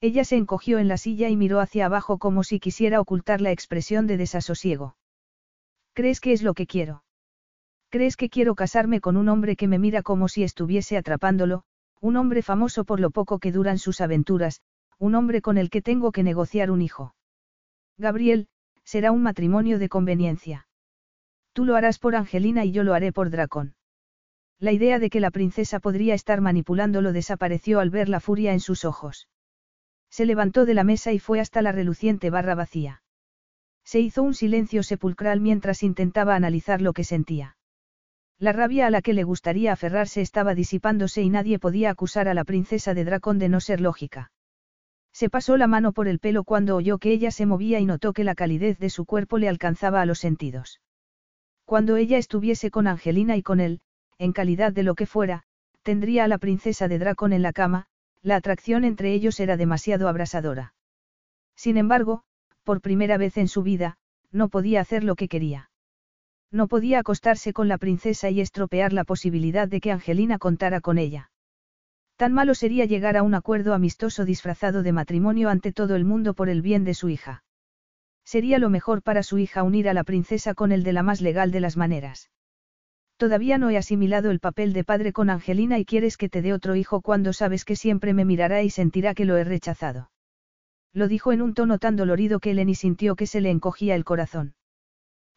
Ella 0.00 0.22
se 0.22 0.36
encogió 0.36 0.78
en 0.78 0.86
la 0.86 0.96
silla 0.96 1.28
y 1.30 1.36
miró 1.36 1.58
hacia 1.58 1.86
abajo 1.86 2.18
como 2.18 2.44
si 2.44 2.60
quisiera 2.60 3.00
ocultar 3.00 3.40
la 3.40 3.50
expresión 3.50 4.06
de 4.06 4.16
desasosiego. 4.16 4.96
¿Crees 5.94 6.20
que 6.20 6.32
es 6.32 6.44
lo 6.44 6.54
que 6.54 6.68
quiero? 6.68 7.02
¿Crees 7.88 8.16
que 8.16 8.30
quiero 8.30 8.54
casarme 8.54 9.00
con 9.00 9.16
un 9.16 9.28
hombre 9.28 9.56
que 9.56 9.66
me 9.66 9.80
mira 9.80 10.04
como 10.04 10.28
si 10.28 10.44
estuviese 10.44 10.96
atrapándolo, 10.96 11.64
un 12.00 12.16
hombre 12.16 12.42
famoso 12.42 12.84
por 12.84 13.00
lo 13.00 13.10
poco 13.10 13.40
que 13.40 13.50
duran 13.50 13.78
sus 13.78 14.00
aventuras, 14.00 14.60
un 14.98 15.14
hombre 15.14 15.42
con 15.42 15.58
el 15.58 15.70
que 15.70 15.82
tengo 15.82 16.12
que 16.12 16.22
negociar 16.22 16.70
un 16.70 16.82
hijo. 16.82 17.14
Gabriel, 17.98 18.48
será 18.84 19.12
un 19.12 19.22
matrimonio 19.22 19.78
de 19.78 19.88
conveniencia. 19.88 20.68
Tú 21.52 21.64
lo 21.64 21.76
harás 21.76 21.98
por 21.98 22.16
Angelina 22.16 22.64
y 22.64 22.72
yo 22.72 22.82
lo 22.82 22.94
haré 22.94 23.12
por 23.12 23.30
Dracón. 23.30 23.74
La 24.58 24.72
idea 24.72 24.98
de 24.98 25.10
que 25.10 25.20
la 25.20 25.30
princesa 25.30 25.80
podría 25.80 26.14
estar 26.14 26.40
manipulándolo 26.40 27.12
desapareció 27.12 27.80
al 27.80 27.90
ver 27.90 28.08
la 28.08 28.20
furia 28.20 28.52
en 28.52 28.60
sus 28.60 28.84
ojos. 28.84 29.28
Se 30.10 30.26
levantó 30.26 30.64
de 30.64 30.74
la 30.74 30.84
mesa 30.84 31.12
y 31.12 31.18
fue 31.18 31.40
hasta 31.40 31.62
la 31.62 31.72
reluciente 31.72 32.30
barra 32.30 32.54
vacía. 32.54 33.02
Se 33.84 34.00
hizo 34.00 34.22
un 34.22 34.34
silencio 34.34 34.82
sepulcral 34.82 35.40
mientras 35.40 35.82
intentaba 35.82 36.34
analizar 36.34 36.80
lo 36.80 36.92
que 36.92 37.04
sentía. 37.04 37.56
La 38.38 38.52
rabia 38.52 38.86
a 38.86 38.90
la 38.90 39.02
que 39.02 39.12
le 39.12 39.24
gustaría 39.24 39.72
aferrarse 39.72 40.20
estaba 40.20 40.54
disipándose 40.54 41.22
y 41.22 41.30
nadie 41.30 41.58
podía 41.58 41.90
acusar 41.90 42.28
a 42.28 42.34
la 42.34 42.44
princesa 42.44 42.94
de 42.94 43.04
Dracón 43.04 43.38
de 43.38 43.48
no 43.48 43.60
ser 43.60 43.80
lógica. 43.80 44.32
Se 45.14 45.30
pasó 45.30 45.56
la 45.56 45.68
mano 45.68 45.92
por 45.92 46.08
el 46.08 46.18
pelo 46.18 46.42
cuando 46.42 46.74
oyó 46.74 46.98
que 46.98 47.12
ella 47.12 47.30
se 47.30 47.46
movía 47.46 47.78
y 47.78 47.86
notó 47.86 48.12
que 48.12 48.24
la 48.24 48.34
calidez 48.34 48.80
de 48.80 48.90
su 48.90 49.06
cuerpo 49.06 49.38
le 49.38 49.48
alcanzaba 49.48 50.02
a 50.02 50.06
los 50.06 50.18
sentidos. 50.18 50.80
Cuando 51.64 51.96
ella 51.96 52.18
estuviese 52.18 52.72
con 52.72 52.88
Angelina 52.88 53.36
y 53.36 53.42
con 53.42 53.60
él, 53.60 53.80
en 54.18 54.32
calidad 54.32 54.72
de 54.72 54.82
lo 54.82 54.96
que 54.96 55.06
fuera, 55.06 55.44
tendría 55.84 56.24
a 56.24 56.28
la 56.28 56.38
princesa 56.38 56.88
de 56.88 56.98
Dracon 56.98 57.32
en 57.32 57.42
la 57.42 57.52
cama, 57.52 57.86
la 58.22 58.34
atracción 58.34 58.84
entre 58.84 59.12
ellos 59.12 59.38
era 59.38 59.56
demasiado 59.56 60.08
abrasadora. 60.08 60.74
Sin 61.54 61.76
embargo, 61.76 62.24
por 62.64 62.80
primera 62.80 63.16
vez 63.16 63.36
en 63.36 63.46
su 63.46 63.62
vida, 63.62 63.98
no 64.32 64.48
podía 64.48 64.80
hacer 64.80 65.04
lo 65.04 65.14
que 65.14 65.28
quería. 65.28 65.70
No 66.50 66.66
podía 66.66 66.98
acostarse 66.98 67.52
con 67.52 67.68
la 67.68 67.78
princesa 67.78 68.30
y 68.30 68.40
estropear 68.40 68.92
la 68.92 69.04
posibilidad 69.04 69.68
de 69.68 69.80
que 69.80 69.92
Angelina 69.92 70.38
contara 70.38 70.80
con 70.80 70.98
ella. 70.98 71.30
Tan 72.16 72.32
malo 72.32 72.54
sería 72.54 72.84
llegar 72.84 73.16
a 73.16 73.22
un 73.22 73.34
acuerdo 73.34 73.74
amistoso 73.74 74.24
disfrazado 74.24 74.82
de 74.82 74.92
matrimonio 74.92 75.48
ante 75.48 75.72
todo 75.72 75.96
el 75.96 76.04
mundo 76.04 76.34
por 76.34 76.48
el 76.48 76.62
bien 76.62 76.84
de 76.84 76.94
su 76.94 77.08
hija. 77.08 77.42
Sería 78.24 78.58
lo 78.58 78.70
mejor 78.70 79.02
para 79.02 79.22
su 79.22 79.38
hija 79.38 79.62
unir 79.62 79.88
a 79.88 79.94
la 79.94 80.04
princesa 80.04 80.54
con 80.54 80.72
el 80.72 80.84
de 80.84 80.92
la 80.92 81.02
más 81.02 81.20
legal 81.20 81.50
de 81.50 81.60
las 81.60 81.76
maneras. 81.76 82.30
Todavía 83.16 83.58
no 83.58 83.70
he 83.70 83.76
asimilado 83.76 84.30
el 84.30 84.40
papel 84.40 84.72
de 84.72 84.84
padre 84.84 85.12
con 85.12 85.30
Angelina 85.30 85.78
y 85.78 85.84
quieres 85.84 86.16
que 86.16 86.28
te 86.28 86.42
dé 86.42 86.52
otro 86.52 86.74
hijo 86.74 87.00
cuando 87.00 87.32
sabes 87.32 87.64
que 87.64 87.76
siempre 87.76 88.14
me 88.14 88.24
mirará 88.24 88.62
y 88.62 88.70
sentirá 88.70 89.14
que 89.14 89.24
lo 89.24 89.36
he 89.36 89.44
rechazado. 89.44 90.10
Lo 90.92 91.08
dijo 91.08 91.32
en 91.32 91.42
un 91.42 91.54
tono 91.54 91.78
tan 91.78 91.96
dolorido 91.96 92.40
que 92.40 92.52
Eleni 92.52 92.74
sintió 92.74 93.16
que 93.16 93.26
se 93.26 93.40
le 93.40 93.50
encogía 93.50 93.94
el 93.94 94.04
corazón. 94.04 94.54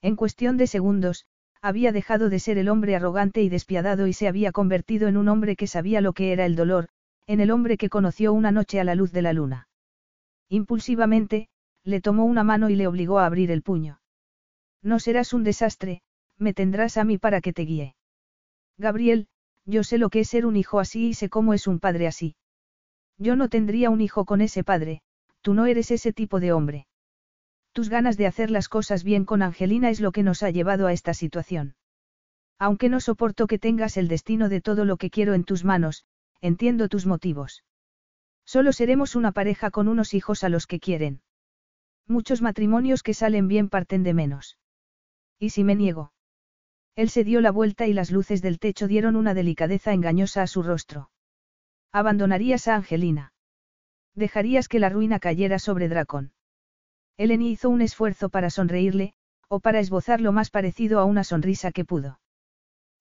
En 0.01 0.15
cuestión 0.15 0.57
de 0.57 0.67
segundos, 0.67 1.25
había 1.61 1.91
dejado 1.91 2.29
de 2.29 2.39
ser 2.39 2.57
el 2.57 2.69
hombre 2.69 2.95
arrogante 2.95 3.41
y 3.41 3.49
despiadado 3.49 4.07
y 4.07 4.13
se 4.13 4.27
había 4.27 4.51
convertido 4.51 5.07
en 5.07 5.17
un 5.17 5.27
hombre 5.27 5.55
que 5.55 5.67
sabía 5.67 6.01
lo 6.01 6.13
que 6.13 6.31
era 6.31 6.45
el 6.45 6.55
dolor, 6.55 6.89
en 7.25 7.39
el 7.39 7.51
hombre 7.51 7.77
que 7.77 7.89
conoció 7.89 8.33
una 8.33 8.51
noche 8.51 8.79
a 8.79 8.83
la 8.83 8.95
luz 8.95 9.11
de 9.11 9.21
la 9.21 9.33
luna. 9.33 9.67
Impulsivamente, 10.49 11.49
le 11.83 12.01
tomó 12.01 12.25
una 12.25 12.43
mano 12.43 12.69
y 12.69 12.75
le 12.75 12.87
obligó 12.87 13.19
a 13.19 13.25
abrir 13.25 13.51
el 13.51 13.61
puño. 13.61 13.99
No 14.81 14.99
serás 14.99 15.33
un 15.33 15.43
desastre, 15.43 16.01
me 16.37 16.53
tendrás 16.53 16.97
a 16.97 17.03
mí 17.03 17.17
para 17.17 17.41
que 17.41 17.53
te 17.53 17.63
guíe. 17.63 17.95
Gabriel, 18.77 19.27
Yo 19.65 19.83
sé 19.83 19.97
lo 19.97 20.09
que 20.09 20.21
es 20.21 20.29
ser 20.29 20.45
un 20.45 20.55
hijo 20.55 20.79
así 20.79 21.09
y 21.09 21.13
sé 21.13 21.27
cómo 21.27 21.53
es 21.53 21.67
un 21.67 21.79
padre 21.79 22.07
así. 22.07 22.35
Yo 23.17 23.35
no 23.35 23.49
tendría 23.49 23.89
un 23.89 23.99
hijo 23.99 24.23
con 24.23 24.39
ese 24.39 24.63
padre, 24.63 25.01
tú 25.41 25.53
no 25.53 25.65
eres 25.65 25.91
ese 25.91 26.13
tipo 26.13 26.39
de 26.39 26.53
hombre. 26.53 26.86
Tus 27.77 27.89
ganas 27.89 28.17
de 28.17 28.25
hacer 28.25 28.49
las 28.49 28.69
cosas 28.69 29.03
bien 29.03 29.23
con 29.23 29.43
Angelina 29.43 29.91
es 29.91 29.99
lo 29.99 30.11
que 30.11 30.23
nos 30.23 30.41
ha 30.41 30.49
llevado 30.49 30.87
a 30.87 30.93
esta 30.93 31.13
situación. 31.13 31.75
Aunque 32.57 32.89
no 32.89 32.99
soporto 32.99 33.45
que 33.45 33.59
tengas 33.59 33.97
el 33.97 34.07
destino 34.07 34.49
de 34.49 34.61
todo 34.61 34.83
lo 34.83 34.97
que 34.97 35.11
quiero 35.11 35.35
en 35.35 35.43
tus 35.43 35.63
manos, 35.63 36.03
entiendo 36.41 36.89
tus 36.89 37.05
motivos. 37.05 37.63
Solo 38.45 38.73
seremos 38.73 39.15
una 39.15 39.31
pareja 39.31 39.69
con 39.69 39.87
unos 39.87 40.15
hijos 40.15 40.43
a 40.43 40.49
los 40.49 40.65
que 40.65 40.79
quieren. 40.79 41.21
Muchos 42.07 42.41
matrimonios 42.41 43.03
que 43.03 43.13
salen 43.13 43.47
bien 43.47 43.69
parten 43.69 44.01
de 44.01 44.15
menos. 44.15 44.57
¿Y 45.37 45.51
si 45.51 45.63
me 45.63 45.75
niego? 45.75 46.13
Él 46.95 47.11
se 47.11 47.23
dio 47.23 47.41
la 47.41 47.51
vuelta 47.51 47.85
y 47.85 47.93
las 47.93 48.09
luces 48.09 48.41
del 48.41 48.57
techo 48.57 48.87
dieron 48.87 49.15
una 49.15 49.35
delicadeza 49.35 49.93
engañosa 49.93 50.41
a 50.41 50.47
su 50.47 50.63
rostro. 50.63 51.11
Abandonarías 51.91 52.67
a 52.67 52.73
Angelina. 52.73 53.33
Dejarías 54.15 54.67
que 54.67 54.79
la 54.79 54.89
ruina 54.89 55.19
cayera 55.19 55.59
sobre 55.59 55.89
Dracón. 55.89 56.31
Eleni 57.17 57.49
hizo 57.51 57.69
un 57.69 57.81
esfuerzo 57.81 58.29
para 58.29 58.49
sonreírle, 58.49 59.13
o 59.49 59.59
para 59.59 59.79
esbozar 59.79 60.21
lo 60.21 60.31
más 60.31 60.51
parecido 60.51 60.99
a 60.99 61.05
una 61.05 61.23
sonrisa 61.23 61.71
que 61.71 61.83
pudo. 61.83 62.19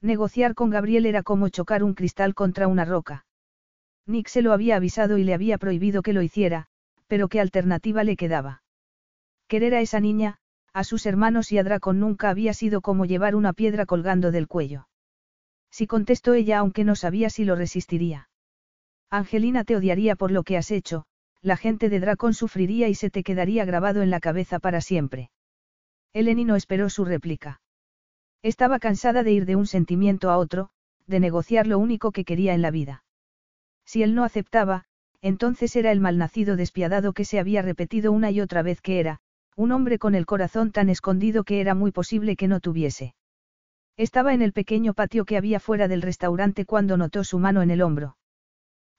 Negociar 0.01 0.55
con 0.55 0.71
Gabriel 0.71 1.07
era 1.07 1.23
como 1.23 1.49
chocar 1.49 1.83
un 1.83 1.95
cristal 1.95 2.35
contra 2.35 2.67
una 2.67 2.85
roca. 2.85 3.27
Nick 4.07 4.29
se 4.29 4.43
lo 4.43 4.53
había 4.53 4.77
avisado 4.77 5.19
y 5.19 5.25
le 5.25 5.35
había 5.35 5.59
prohibido 5.59 6.03
que 6.03 6.13
lo 6.13 6.23
hiciera, 6.23 6.67
pero 7.09 7.29
¿qué 7.29 7.41
alternativa 7.41 8.05
le 8.05 8.17
quedaba? 8.17 8.63
Querer 9.49 9.75
a 9.75 9.81
esa 9.81 10.01
niña, 10.01 10.39
a 10.73 10.85
sus 10.85 11.07
hermanos 11.07 11.53
y 11.53 11.59
a 11.59 11.65
Dracon 11.65 12.01
nunca 12.01 12.31
había 12.31 12.55
sido 12.55 12.81
como 12.81 13.05
llevar 13.05 13.35
una 13.35 13.53
piedra 13.53 13.87
colgando 13.87 14.31
del 14.31 14.49
cuello. 14.49 14.89
Si 15.71 15.87
contestó 15.87 16.35
ella 16.35 16.59
aunque 16.59 16.85
no 16.85 16.95
sabía 16.95 17.31
si 17.31 17.45
lo 17.45 17.57
resistiría. 17.57 18.29
Angelina 19.11 19.65
te 19.65 19.77
odiaría 19.77 20.17
por 20.17 20.31
lo 20.31 20.43
que 20.43 20.57
has 20.57 20.71
hecho, 20.71 21.05
la 21.47 21.57
gente 21.57 21.89
de 21.89 22.01
Dracon 22.01 22.35
sufriría 22.35 22.89
y 22.89 22.97
se 22.97 23.09
te 23.09 23.23
quedaría 23.23 23.65
grabado 23.65 24.03
en 24.03 24.11
la 24.11 24.19
cabeza 24.19 24.59
para 24.59 24.81
siempre. 24.81 25.31
Eleni 26.13 26.45
no 26.45 26.57
esperó 26.57 26.91
su 26.91 27.05
réplica. 27.05 27.61
Estaba 28.43 28.81
cansada 28.81 29.23
de 29.23 29.31
ir 29.31 29.47
de 29.47 29.55
un 29.55 29.69
sentimiento 29.69 30.33
a 30.33 30.39
otro, 30.39 30.71
de 31.07 31.21
negociar 31.21 31.69
lo 31.69 31.79
único 31.79 32.11
que 32.11 32.25
quería 32.25 32.53
en 32.53 32.63
la 32.63 32.73
vida. 32.73 33.05
Si 33.85 34.03
él 34.03 34.17
no 34.17 34.25
aceptaba, 34.25 34.87
entonces 35.23 35.77
era 35.77 35.93
el 35.93 36.01
malnacido 36.01 36.57
despiadado 36.57 37.13
que 37.13 37.25
se 37.25 37.39
había 37.39 37.63
repetido 37.63 38.11
una 38.11 38.33
y 38.33 38.41
otra 38.41 38.63
vez 38.63 38.81
que 38.81 38.99
era, 38.99 39.21
un 39.55 39.71
hombre 39.71 40.01
con 40.01 40.17
el 40.17 40.27
corazón 40.27 40.73
tan 40.73 40.89
escondido 40.89 41.45
que 41.45 41.61
era 41.61 41.77
muy 41.77 41.93
posible 41.93 42.35
que 42.35 42.49
no 42.49 42.59
tuviese. 42.59 43.15
Estaba 43.97 44.35
en 44.35 44.43
el 44.43 44.53
pequeño 44.53 44.95
patio 44.95 45.25
que 45.25 45.37
había 45.37 45.61
fuera 45.61 45.87
del 45.87 46.03
restaurante 46.03 46.65
cuando 46.65 46.97
notó 46.97 47.23
su 47.23 47.39
mano 47.39 47.63
en 47.63 47.71
el 47.71 47.83
hombro. 47.83 48.17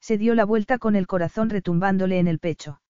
Se 0.02 0.18
dio 0.18 0.36
la 0.36 0.46
vuelta 0.46 0.78
con 0.78 0.96
el 0.96 1.08
corazón 1.08 1.50
retumbándole 1.50 2.20
en 2.20 2.28
el 2.28 2.40
pecho. 2.40 2.82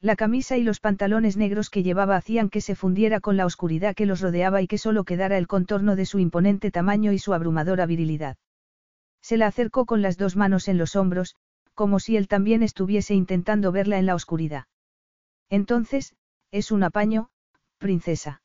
La 0.00 0.16
camisa 0.16 0.58
y 0.58 0.62
los 0.62 0.80
pantalones 0.80 1.36
negros 1.36 1.70
que 1.70 1.82
llevaba 1.82 2.16
hacían 2.16 2.50
que 2.50 2.60
se 2.60 2.74
fundiera 2.74 3.20
con 3.20 3.36
la 3.36 3.46
oscuridad 3.46 3.94
que 3.94 4.04
los 4.04 4.20
rodeaba 4.20 4.60
y 4.60 4.66
que 4.66 4.76
solo 4.76 5.04
quedara 5.04 5.38
el 5.38 5.46
contorno 5.46 5.96
de 5.96 6.04
su 6.04 6.18
imponente 6.18 6.70
tamaño 6.70 7.12
y 7.12 7.18
su 7.18 7.32
abrumadora 7.32 7.86
virilidad. 7.86 8.36
Se 9.22 9.38
la 9.38 9.46
acercó 9.46 9.86
con 9.86 10.02
las 10.02 10.18
dos 10.18 10.36
manos 10.36 10.68
en 10.68 10.76
los 10.76 10.96
hombros, 10.96 11.36
como 11.72 11.98
si 12.00 12.18
él 12.18 12.28
también 12.28 12.62
estuviese 12.62 13.14
intentando 13.14 13.72
verla 13.72 13.98
en 13.98 14.04
la 14.04 14.14
oscuridad. 14.14 14.66
Entonces, 15.48 16.14
es 16.50 16.70
un 16.70 16.82
apaño, 16.82 17.30
princesa. 17.78 18.42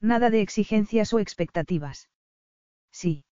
Nada 0.00 0.30
de 0.30 0.40
exigencias 0.40 1.12
o 1.12 1.20
expectativas. 1.20 2.08
Sí. 2.90 3.24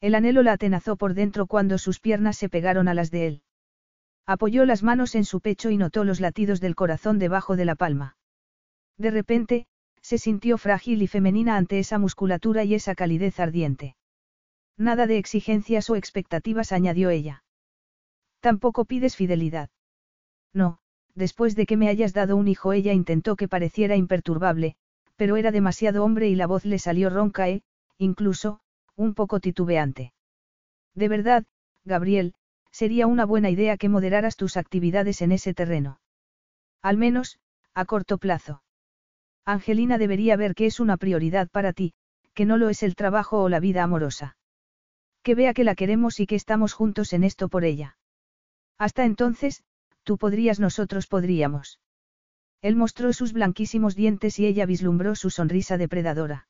El 0.00 0.14
anhelo 0.14 0.42
la 0.42 0.52
atenazó 0.52 0.96
por 0.96 1.14
dentro 1.14 1.46
cuando 1.46 1.78
sus 1.78 2.00
piernas 2.00 2.36
se 2.36 2.48
pegaron 2.48 2.88
a 2.88 2.94
las 2.94 3.10
de 3.10 3.26
él. 3.26 3.42
Apoyó 4.26 4.64
las 4.64 4.82
manos 4.82 5.14
en 5.14 5.24
su 5.24 5.40
pecho 5.40 5.70
y 5.70 5.76
notó 5.76 6.04
los 6.04 6.20
latidos 6.20 6.60
del 6.60 6.74
corazón 6.74 7.18
debajo 7.18 7.56
de 7.56 7.64
la 7.64 7.76
palma. 7.76 8.16
De 8.98 9.10
repente, 9.10 9.66
se 10.02 10.18
sintió 10.18 10.58
frágil 10.58 11.02
y 11.02 11.06
femenina 11.06 11.56
ante 11.56 11.78
esa 11.78 11.98
musculatura 11.98 12.64
y 12.64 12.74
esa 12.74 12.94
calidez 12.94 13.40
ardiente. 13.40 13.96
Nada 14.76 15.06
de 15.06 15.18
exigencias 15.18 15.88
o 15.90 15.96
expectativas, 15.96 16.72
añadió 16.72 17.10
ella. 17.10 17.44
Tampoco 18.40 18.84
pides 18.84 19.16
fidelidad. 19.16 19.70
No, 20.52 20.78
después 21.14 21.56
de 21.56 21.66
que 21.66 21.76
me 21.76 21.88
hayas 21.88 22.12
dado 22.12 22.36
un 22.36 22.48
hijo, 22.48 22.72
ella 22.72 22.92
intentó 22.92 23.36
que 23.36 23.48
pareciera 23.48 23.96
imperturbable, 23.96 24.76
pero 25.16 25.36
era 25.36 25.50
demasiado 25.50 26.04
hombre 26.04 26.28
y 26.28 26.34
la 26.34 26.46
voz 26.46 26.64
le 26.64 26.78
salió 26.78 27.10
ronca 27.10 27.48
e, 27.48 27.62
incluso, 27.98 28.60
un 28.96 29.14
poco 29.14 29.40
titubeante. 29.40 30.12
De 30.94 31.08
verdad, 31.08 31.44
Gabriel, 31.84 32.34
sería 32.70 33.06
una 33.06 33.24
buena 33.24 33.50
idea 33.50 33.76
que 33.76 33.88
moderaras 33.88 34.36
tus 34.36 34.56
actividades 34.56 35.22
en 35.22 35.32
ese 35.32 35.54
terreno. 35.54 36.00
Al 36.82 36.96
menos, 36.96 37.38
a 37.74 37.84
corto 37.84 38.18
plazo. 38.18 38.62
Angelina 39.44 39.98
debería 39.98 40.36
ver 40.36 40.54
que 40.54 40.66
es 40.66 40.80
una 40.80 40.96
prioridad 40.96 41.48
para 41.48 41.72
ti, 41.72 41.94
que 42.34 42.46
no 42.46 42.56
lo 42.56 42.68
es 42.68 42.82
el 42.82 42.96
trabajo 42.96 43.42
o 43.42 43.48
la 43.48 43.60
vida 43.60 43.82
amorosa. 43.82 44.36
Que 45.22 45.34
vea 45.34 45.54
que 45.54 45.64
la 45.64 45.74
queremos 45.74 46.20
y 46.20 46.26
que 46.26 46.34
estamos 46.34 46.72
juntos 46.72 47.12
en 47.12 47.24
esto 47.24 47.48
por 47.48 47.64
ella. 47.64 47.96
Hasta 48.78 49.04
entonces, 49.04 49.62
tú 50.02 50.18
podrías, 50.18 50.60
nosotros 50.60 51.06
podríamos. 51.06 51.80
Él 52.62 52.76
mostró 52.76 53.12
sus 53.12 53.32
blanquísimos 53.32 53.94
dientes 53.94 54.38
y 54.38 54.46
ella 54.46 54.66
vislumbró 54.66 55.14
su 55.14 55.30
sonrisa 55.30 55.76
depredadora. 55.76 56.48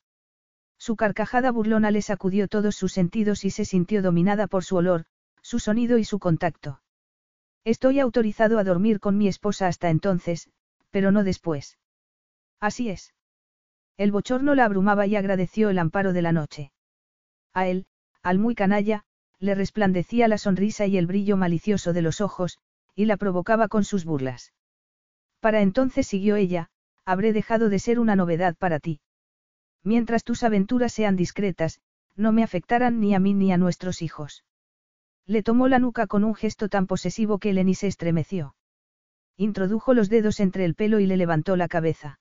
Su 0.79 0.97
carcajada 0.97 1.51
burlona 1.51 1.91
le 1.91 2.03
sacudió 2.03 2.49
todos 2.49 2.77
sus 2.77 2.93
sentidos 2.93 3.45
y 3.45 3.51
se 3.51 3.65
sintió 3.65 4.03
dominada 4.03 4.47
por 4.47 4.65
su 4.65 4.77
olor, 4.77 5.05
su 5.43 5.59
sonido 5.59 5.99
y 5.99 6.05
su 6.05 6.19
contacto. 6.19 6.81
Estoy 7.65 8.01
autorizado 8.01 8.59
a 8.59 8.65
dormir 8.65 9.01
con 9.01 9.19
mi 9.19 9.29
esposa 9.29 9.67
hasta 9.67 9.91
entonces, 9.91 10.51
pero 10.91 11.11
no 11.11 11.25
después. 11.25 11.79
Así 12.61 12.91
es. 12.91 13.15
El 13.97 14.13
bochorno 14.13 14.55
la 14.55 14.65
abrumaba 14.65 15.07
y 15.07 15.17
agradeció 15.17 15.71
el 15.71 15.79
amparo 15.79 16.13
de 16.13 16.23
la 16.23 16.33
noche. 16.33 16.73
A 17.55 17.67
él, 17.67 17.87
al 18.23 18.39
muy 18.39 18.55
canalla, 18.55 19.05
le 19.39 19.55
resplandecía 19.55 20.29
la 20.29 20.39
sonrisa 20.39 20.87
y 20.87 20.99
el 20.99 21.07
brillo 21.07 21.37
malicioso 21.37 21.93
de 21.93 22.03
los 22.03 22.21
ojos, 22.21 22.59
y 22.95 23.07
la 23.07 23.17
provocaba 23.17 23.69
con 23.69 23.85
sus 23.85 24.05
burlas. 24.05 24.53
Para 25.41 25.61
entonces 25.61 26.07
siguió 26.07 26.37
ella, 26.37 26.71
habré 27.05 27.33
dejado 27.33 27.69
de 27.69 27.79
ser 27.79 27.99
una 27.99 28.17
novedad 28.17 28.57
para 28.57 28.81
ti. 28.81 29.01
Mientras 29.87 30.25
tus 30.25 30.43
aventuras 30.43 30.93
sean 30.93 31.15
discretas, 31.15 31.81
no 32.17 32.33
me 32.33 32.43
afectarán 32.43 32.99
ni 32.99 33.15
a 33.15 33.21
mí 33.21 33.35
ni 33.35 33.53
a 33.53 33.57
nuestros 33.57 34.03
hijos. 34.03 34.45
Le 35.27 35.45
tomó 35.45 35.69
la 35.69 35.79
nuca 35.79 36.09
con 36.09 36.25
un 36.25 36.35
gesto 36.35 36.69
tan 36.69 36.89
posesivo 36.89 37.39
que 37.39 37.51
Eleni 37.51 37.77
se 37.77 37.87
estremeció. 37.87 38.57
Introdujo 39.37 39.95
los 39.95 40.09
dedos 40.09 40.41
entre 40.41 40.65
el 40.65 40.75
pelo 40.75 40.99
y 40.99 41.07
le 41.07 41.17
levantó 41.17 41.55
la 41.55 41.69
cabeza. 41.69 42.19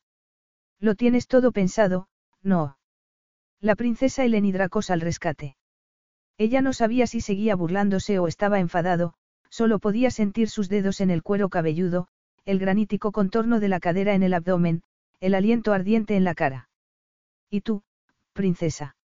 Lo 0.79 0.93
tienes 0.93 1.25
todo 1.25 1.51
pensado, 1.51 2.07
no. 2.43 2.77
La 3.59 3.75
princesa 3.75 4.23
Eleni 4.23 4.51
Dracos 4.51 4.91
al 4.91 5.01
rescate. 5.01 5.57
Ella 6.37 6.61
no 6.61 6.71
sabía 6.71 7.07
si 7.07 7.19
seguía 7.19 7.55
burlándose 7.55 8.19
o 8.19 8.27
estaba 8.27 8.59
enfadado, 8.59 9.15
solo 9.49 9.79
podía 9.79 10.11
sentir 10.11 10.51
sus 10.51 10.69
dedos 10.69 11.01
en 11.01 11.09
el 11.09 11.23
cuero 11.23 11.49
cabelludo, 11.49 12.09
el 12.45 12.59
granítico 12.59 13.11
contorno 13.11 13.59
de 13.59 13.69
la 13.69 13.79
cadera 13.79 14.13
en 14.13 14.21
el 14.21 14.35
abdomen, 14.35 14.83
el 15.19 15.33
aliento 15.33 15.73
ardiente 15.73 16.15
en 16.15 16.25
la 16.25 16.35
cara. 16.35 16.69
¿Y 17.49 17.61
tú, 17.61 17.83
princesa? 18.33 18.95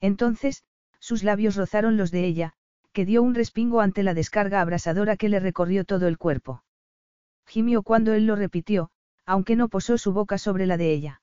Entonces, 0.00 0.64
sus 1.00 1.22
labios 1.22 1.56
rozaron 1.56 1.96
los 1.96 2.10
de 2.10 2.24
ella, 2.24 2.54
que 2.92 3.04
dio 3.04 3.22
un 3.22 3.34
respingo 3.34 3.80
ante 3.80 4.02
la 4.02 4.14
descarga 4.14 4.60
abrasadora 4.60 5.16
que 5.16 5.28
le 5.28 5.40
recorrió 5.40 5.84
todo 5.84 6.08
el 6.08 6.18
cuerpo. 6.18 6.64
Gimió 7.46 7.82
cuando 7.82 8.12
él 8.12 8.26
lo 8.26 8.36
repitió, 8.36 8.90
aunque 9.24 9.56
no 9.56 9.68
posó 9.68 9.98
su 9.98 10.12
boca 10.12 10.38
sobre 10.38 10.66
la 10.66 10.76
de 10.76 10.92
ella. 10.92 11.22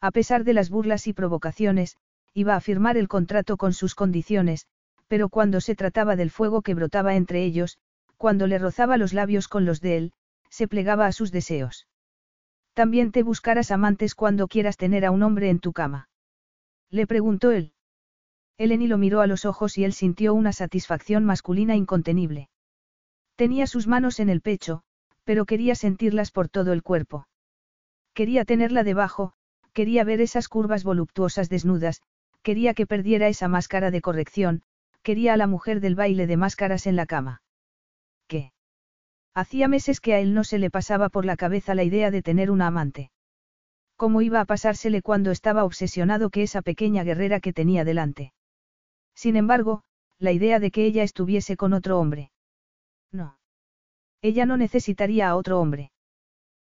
A 0.00 0.10
pesar 0.10 0.44
de 0.44 0.52
las 0.52 0.70
burlas 0.70 1.06
y 1.06 1.12
provocaciones, 1.12 1.96
iba 2.34 2.54
a 2.54 2.60
firmar 2.60 2.96
el 2.96 3.08
contrato 3.08 3.56
con 3.56 3.72
sus 3.72 3.94
condiciones, 3.94 4.66
pero 5.08 5.28
cuando 5.28 5.60
se 5.60 5.74
trataba 5.74 6.16
del 6.16 6.30
fuego 6.30 6.62
que 6.62 6.74
brotaba 6.74 7.14
entre 7.14 7.44
ellos, 7.44 7.78
cuando 8.16 8.46
le 8.46 8.58
rozaba 8.58 8.96
los 8.96 9.12
labios 9.12 9.48
con 9.48 9.64
los 9.64 9.80
de 9.80 9.96
él, 9.96 10.12
se 10.50 10.68
plegaba 10.68 11.06
a 11.06 11.12
sus 11.12 11.32
deseos. 11.32 11.86
También 12.76 13.10
te 13.10 13.22
buscarás 13.22 13.70
amantes 13.70 14.14
cuando 14.14 14.48
quieras 14.48 14.76
tener 14.76 15.06
a 15.06 15.10
un 15.10 15.22
hombre 15.22 15.48
en 15.48 15.60
tu 15.60 15.72
cama. 15.72 16.10
Le 16.90 17.06
preguntó 17.06 17.50
él. 17.50 17.72
Eleni 18.58 18.86
lo 18.86 18.98
miró 18.98 19.22
a 19.22 19.26
los 19.26 19.46
ojos 19.46 19.78
y 19.78 19.84
él 19.84 19.94
sintió 19.94 20.34
una 20.34 20.52
satisfacción 20.52 21.24
masculina 21.24 21.74
incontenible. 21.74 22.50
Tenía 23.34 23.66
sus 23.66 23.86
manos 23.86 24.20
en 24.20 24.28
el 24.28 24.42
pecho, 24.42 24.82
pero 25.24 25.46
quería 25.46 25.74
sentirlas 25.74 26.30
por 26.30 26.50
todo 26.50 26.74
el 26.74 26.82
cuerpo. 26.82 27.26
Quería 28.12 28.44
tenerla 28.44 28.84
debajo, 28.84 29.32
quería 29.72 30.04
ver 30.04 30.20
esas 30.20 30.46
curvas 30.46 30.84
voluptuosas 30.84 31.48
desnudas, 31.48 32.02
quería 32.42 32.74
que 32.74 32.86
perdiera 32.86 33.28
esa 33.28 33.48
máscara 33.48 33.90
de 33.90 34.02
corrección, 34.02 34.60
quería 35.02 35.32
a 35.32 35.38
la 35.38 35.46
mujer 35.46 35.80
del 35.80 35.94
baile 35.94 36.26
de 36.26 36.36
máscaras 36.36 36.86
en 36.86 36.96
la 36.96 37.06
cama. 37.06 37.40
¿Qué? 38.26 38.52
Hacía 39.36 39.68
meses 39.68 40.00
que 40.00 40.14
a 40.14 40.18
él 40.18 40.32
no 40.32 40.44
se 40.44 40.58
le 40.58 40.70
pasaba 40.70 41.10
por 41.10 41.26
la 41.26 41.36
cabeza 41.36 41.74
la 41.74 41.84
idea 41.84 42.10
de 42.10 42.22
tener 42.22 42.50
una 42.50 42.68
amante. 42.68 43.10
¿Cómo 43.94 44.22
iba 44.22 44.40
a 44.40 44.46
pasársele 44.46 45.02
cuando 45.02 45.30
estaba 45.30 45.64
obsesionado 45.64 46.30
que 46.30 46.42
esa 46.42 46.62
pequeña 46.62 47.04
guerrera 47.04 47.38
que 47.40 47.52
tenía 47.52 47.84
delante? 47.84 48.32
Sin 49.14 49.36
embargo, 49.36 49.82
la 50.18 50.32
idea 50.32 50.58
de 50.58 50.70
que 50.70 50.86
ella 50.86 51.02
estuviese 51.02 51.58
con 51.58 51.74
otro 51.74 52.00
hombre. 52.00 52.30
No. 53.12 53.38
Ella 54.22 54.46
no 54.46 54.56
necesitaría 54.56 55.28
a 55.28 55.36
otro 55.36 55.60
hombre. 55.60 55.92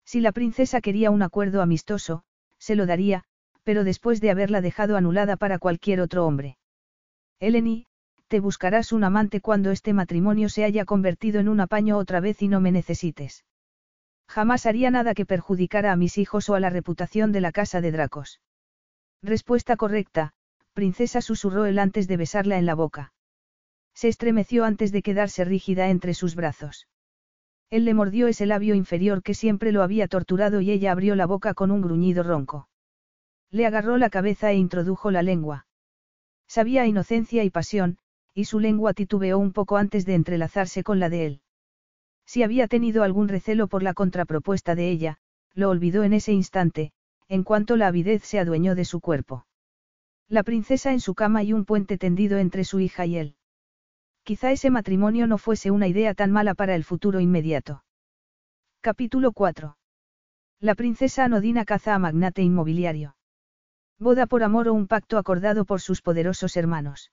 Si 0.04 0.20
la 0.20 0.32
princesa 0.32 0.82
quería 0.82 1.10
un 1.10 1.22
acuerdo 1.22 1.62
amistoso, 1.62 2.22
se 2.58 2.76
lo 2.76 2.84
daría, 2.84 3.24
pero 3.62 3.82
después 3.82 4.20
de 4.20 4.30
haberla 4.30 4.60
dejado 4.60 4.98
anulada 4.98 5.38
para 5.38 5.58
cualquier 5.58 6.02
otro 6.02 6.26
hombre. 6.26 6.58
Eleni, 7.40 7.86
te 8.28 8.40
buscarás 8.40 8.92
un 8.92 9.04
amante 9.04 9.40
cuando 9.40 9.70
este 9.70 9.92
matrimonio 9.92 10.48
se 10.48 10.64
haya 10.64 10.84
convertido 10.84 11.40
en 11.40 11.48
un 11.48 11.60
apaño 11.60 11.96
otra 11.96 12.20
vez 12.20 12.42
y 12.42 12.48
no 12.48 12.60
me 12.60 12.70
necesites. 12.70 13.44
Jamás 14.28 14.66
haría 14.66 14.90
nada 14.90 15.14
que 15.14 15.24
perjudicara 15.24 15.92
a 15.92 15.96
mis 15.96 16.18
hijos 16.18 16.48
o 16.50 16.54
a 16.54 16.60
la 16.60 16.68
reputación 16.68 17.32
de 17.32 17.40
la 17.40 17.52
casa 17.52 17.80
de 17.80 17.90
Dracos. 17.90 18.40
Respuesta 19.22 19.76
correcta, 19.76 20.34
princesa 20.74 21.22
susurró 21.22 21.64
él 21.64 21.78
antes 21.78 22.06
de 22.06 22.18
besarla 22.18 22.58
en 22.58 22.66
la 22.66 22.74
boca. 22.74 23.12
Se 23.94 24.08
estremeció 24.08 24.64
antes 24.64 24.92
de 24.92 25.02
quedarse 25.02 25.44
rígida 25.44 25.88
entre 25.88 26.12
sus 26.12 26.34
brazos. 26.34 26.86
Él 27.70 27.84
le 27.84 27.94
mordió 27.94 28.28
ese 28.28 28.46
labio 28.46 28.74
inferior 28.74 29.22
que 29.22 29.34
siempre 29.34 29.72
lo 29.72 29.82
había 29.82 30.06
torturado 30.06 30.60
y 30.60 30.70
ella 30.70 30.92
abrió 30.92 31.16
la 31.16 31.26
boca 31.26 31.54
con 31.54 31.70
un 31.70 31.80
gruñido 31.80 32.22
ronco. 32.22 32.68
Le 33.50 33.66
agarró 33.66 33.96
la 33.96 34.10
cabeza 34.10 34.50
e 34.52 34.56
introdujo 34.56 35.10
la 35.10 35.22
lengua. 35.22 35.66
Sabía 36.46 36.86
inocencia 36.86 37.44
y 37.44 37.50
pasión, 37.50 37.98
y 38.38 38.44
su 38.44 38.60
lengua 38.60 38.94
titubeó 38.94 39.36
un 39.36 39.52
poco 39.52 39.78
antes 39.78 40.06
de 40.06 40.14
entrelazarse 40.14 40.84
con 40.84 41.00
la 41.00 41.08
de 41.08 41.26
él. 41.26 41.40
Si 42.24 42.44
había 42.44 42.68
tenido 42.68 43.02
algún 43.02 43.26
recelo 43.26 43.66
por 43.66 43.82
la 43.82 43.94
contrapropuesta 43.94 44.76
de 44.76 44.90
ella, 44.90 45.18
lo 45.54 45.70
olvidó 45.70 46.04
en 46.04 46.12
ese 46.12 46.32
instante, 46.32 46.92
en 47.26 47.42
cuanto 47.42 47.76
la 47.76 47.88
avidez 47.88 48.22
se 48.22 48.38
adueñó 48.38 48.76
de 48.76 48.84
su 48.84 49.00
cuerpo. 49.00 49.44
La 50.28 50.44
princesa 50.44 50.92
en 50.92 51.00
su 51.00 51.16
cama 51.16 51.42
y 51.42 51.52
un 51.52 51.64
puente 51.64 51.98
tendido 51.98 52.38
entre 52.38 52.62
su 52.62 52.78
hija 52.78 53.06
y 53.06 53.16
él. 53.16 53.34
Quizá 54.22 54.52
ese 54.52 54.70
matrimonio 54.70 55.26
no 55.26 55.38
fuese 55.38 55.72
una 55.72 55.88
idea 55.88 56.14
tan 56.14 56.30
mala 56.30 56.54
para 56.54 56.76
el 56.76 56.84
futuro 56.84 57.18
inmediato. 57.18 57.82
Capítulo 58.82 59.32
4. 59.32 59.76
La 60.60 60.76
princesa 60.76 61.24
anodina 61.24 61.64
caza 61.64 61.92
a 61.92 61.98
magnate 61.98 62.42
inmobiliario. 62.42 63.16
Boda 63.98 64.28
por 64.28 64.44
amor 64.44 64.68
o 64.68 64.74
un 64.74 64.86
pacto 64.86 65.18
acordado 65.18 65.64
por 65.64 65.80
sus 65.80 66.02
poderosos 66.02 66.56
hermanos. 66.56 67.10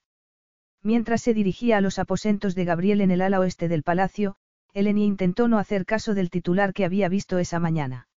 Mientras 0.82 1.22
se 1.22 1.34
dirigía 1.34 1.78
a 1.78 1.80
los 1.80 1.98
aposentos 1.98 2.54
de 2.54 2.64
Gabriel 2.64 3.00
en 3.00 3.10
el 3.10 3.20
ala 3.20 3.40
oeste 3.40 3.68
del 3.68 3.82
palacio, 3.82 4.36
Eleni 4.72 5.04
intentó 5.04 5.48
no 5.48 5.58
hacer 5.58 5.86
caso 5.86 6.14
del 6.14 6.30
titular 6.30 6.72
que 6.72 6.84
había 6.84 7.08
visto 7.08 7.38
esa 7.38 7.58
mañana. 7.58 8.08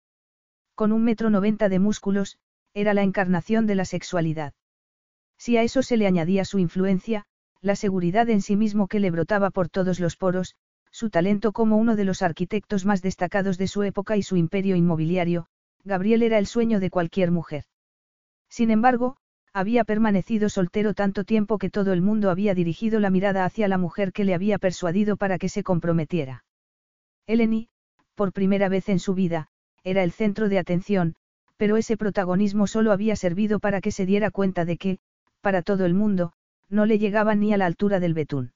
Con 0.74 0.92
un 0.92 1.04
metro 1.04 1.30
noventa 1.30 1.68
de 1.68 1.78
músculos, 1.78 2.38
era 2.74 2.94
la 2.94 3.02
encarnación 3.02 3.66
de 3.66 3.74
la 3.74 3.84
sexualidad. 3.84 4.54
Si 5.36 5.56
a 5.56 5.62
eso 5.62 5.82
se 5.82 5.96
le 5.96 6.06
añadía 6.06 6.44
su 6.44 6.58
influencia, 6.58 7.24
la 7.60 7.76
seguridad 7.76 8.28
en 8.28 8.42
sí 8.42 8.56
mismo 8.56 8.88
que 8.88 9.00
le 9.00 9.10
brotaba 9.10 9.50
por 9.50 9.68
todos 9.68 10.00
los 10.00 10.16
poros, 10.16 10.56
su 10.90 11.10
talento 11.10 11.52
como 11.52 11.76
uno 11.76 11.96
de 11.96 12.04
los 12.04 12.22
arquitectos 12.22 12.84
más 12.84 13.02
destacados 13.02 13.58
de 13.58 13.68
su 13.68 13.82
época 13.82 14.16
y 14.16 14.22
su 14.22 14.36
imperio 14.36 14.76
inmobiliario, 14.76 15.46
Gabriel 15.84 16.22
era 16.22 16.38
el 16.38 16.46
sueño 16.46 16.80
de 16.80 16.90
cualquier 16.90 17.30
mujer. 17.30 17.64
Sin 18.48 18.70
embargo, 18.70 19.16
había 19.58 19.82
permanecido 19.82 20.48
soltero 20.48 20.94
tanto 20.94 21.24
tiempo 21.24 21.58
que 21.58 21.68
todo 21.68 21.92
el 21.92 22.00
mundo 22.00 22.30
había 22.30 22.54
dirigido 22.54 23.00
la 23.00 23.10
mirada 23.10 23.44
hacia 23.44 23.66
la 23.66 23.76
mujer 23.76 24.12
que 24.12 24.22
le 24.22 24.32
había 24.32 24.58
persuadido 24.58 25.16
para 25.16 25.36
que 25.36 25.48
se 25.48 25.64
comprometiera. 25.64 26.44
Eleni, 27.26 27.68
por 28.14 28.32
primera 28.32 28.68
vez 28.68 28.88
en 28.88 29.00
su 29.00 29.14
vida, 29.14 29.48
era 29.82 30.04
el 30.04 30.12
centro 30.12 30.48
de 30.48 30.60
atención, 30.60 31.16
pero 31.56 31.76
ese 31.76 31.96
protagonismo 31.96 32.68
solo 32.68 32.92
había 32.92 33.16
servido 33.16 33.58
para 33.58 33.80
que 33.80 33.90
se 33.90 34.06
diera 34.06 34.30
cuenta 34.30 34.64
de 34.64 34.76
que, 34.76 34.98
para 35.40 35.62
todo 35.62 35.86
el 35.86 35.94
mundo, 35.94 36.32
no 36.68 36.86
le 36.86 37.00
llegaba 37.00 37.34
ni 37.34 37.52
a 37.52 37.56
la 37.56 37.66
altura 37.66 37.98
del 37.98 38.14
betún. 38.14 38.52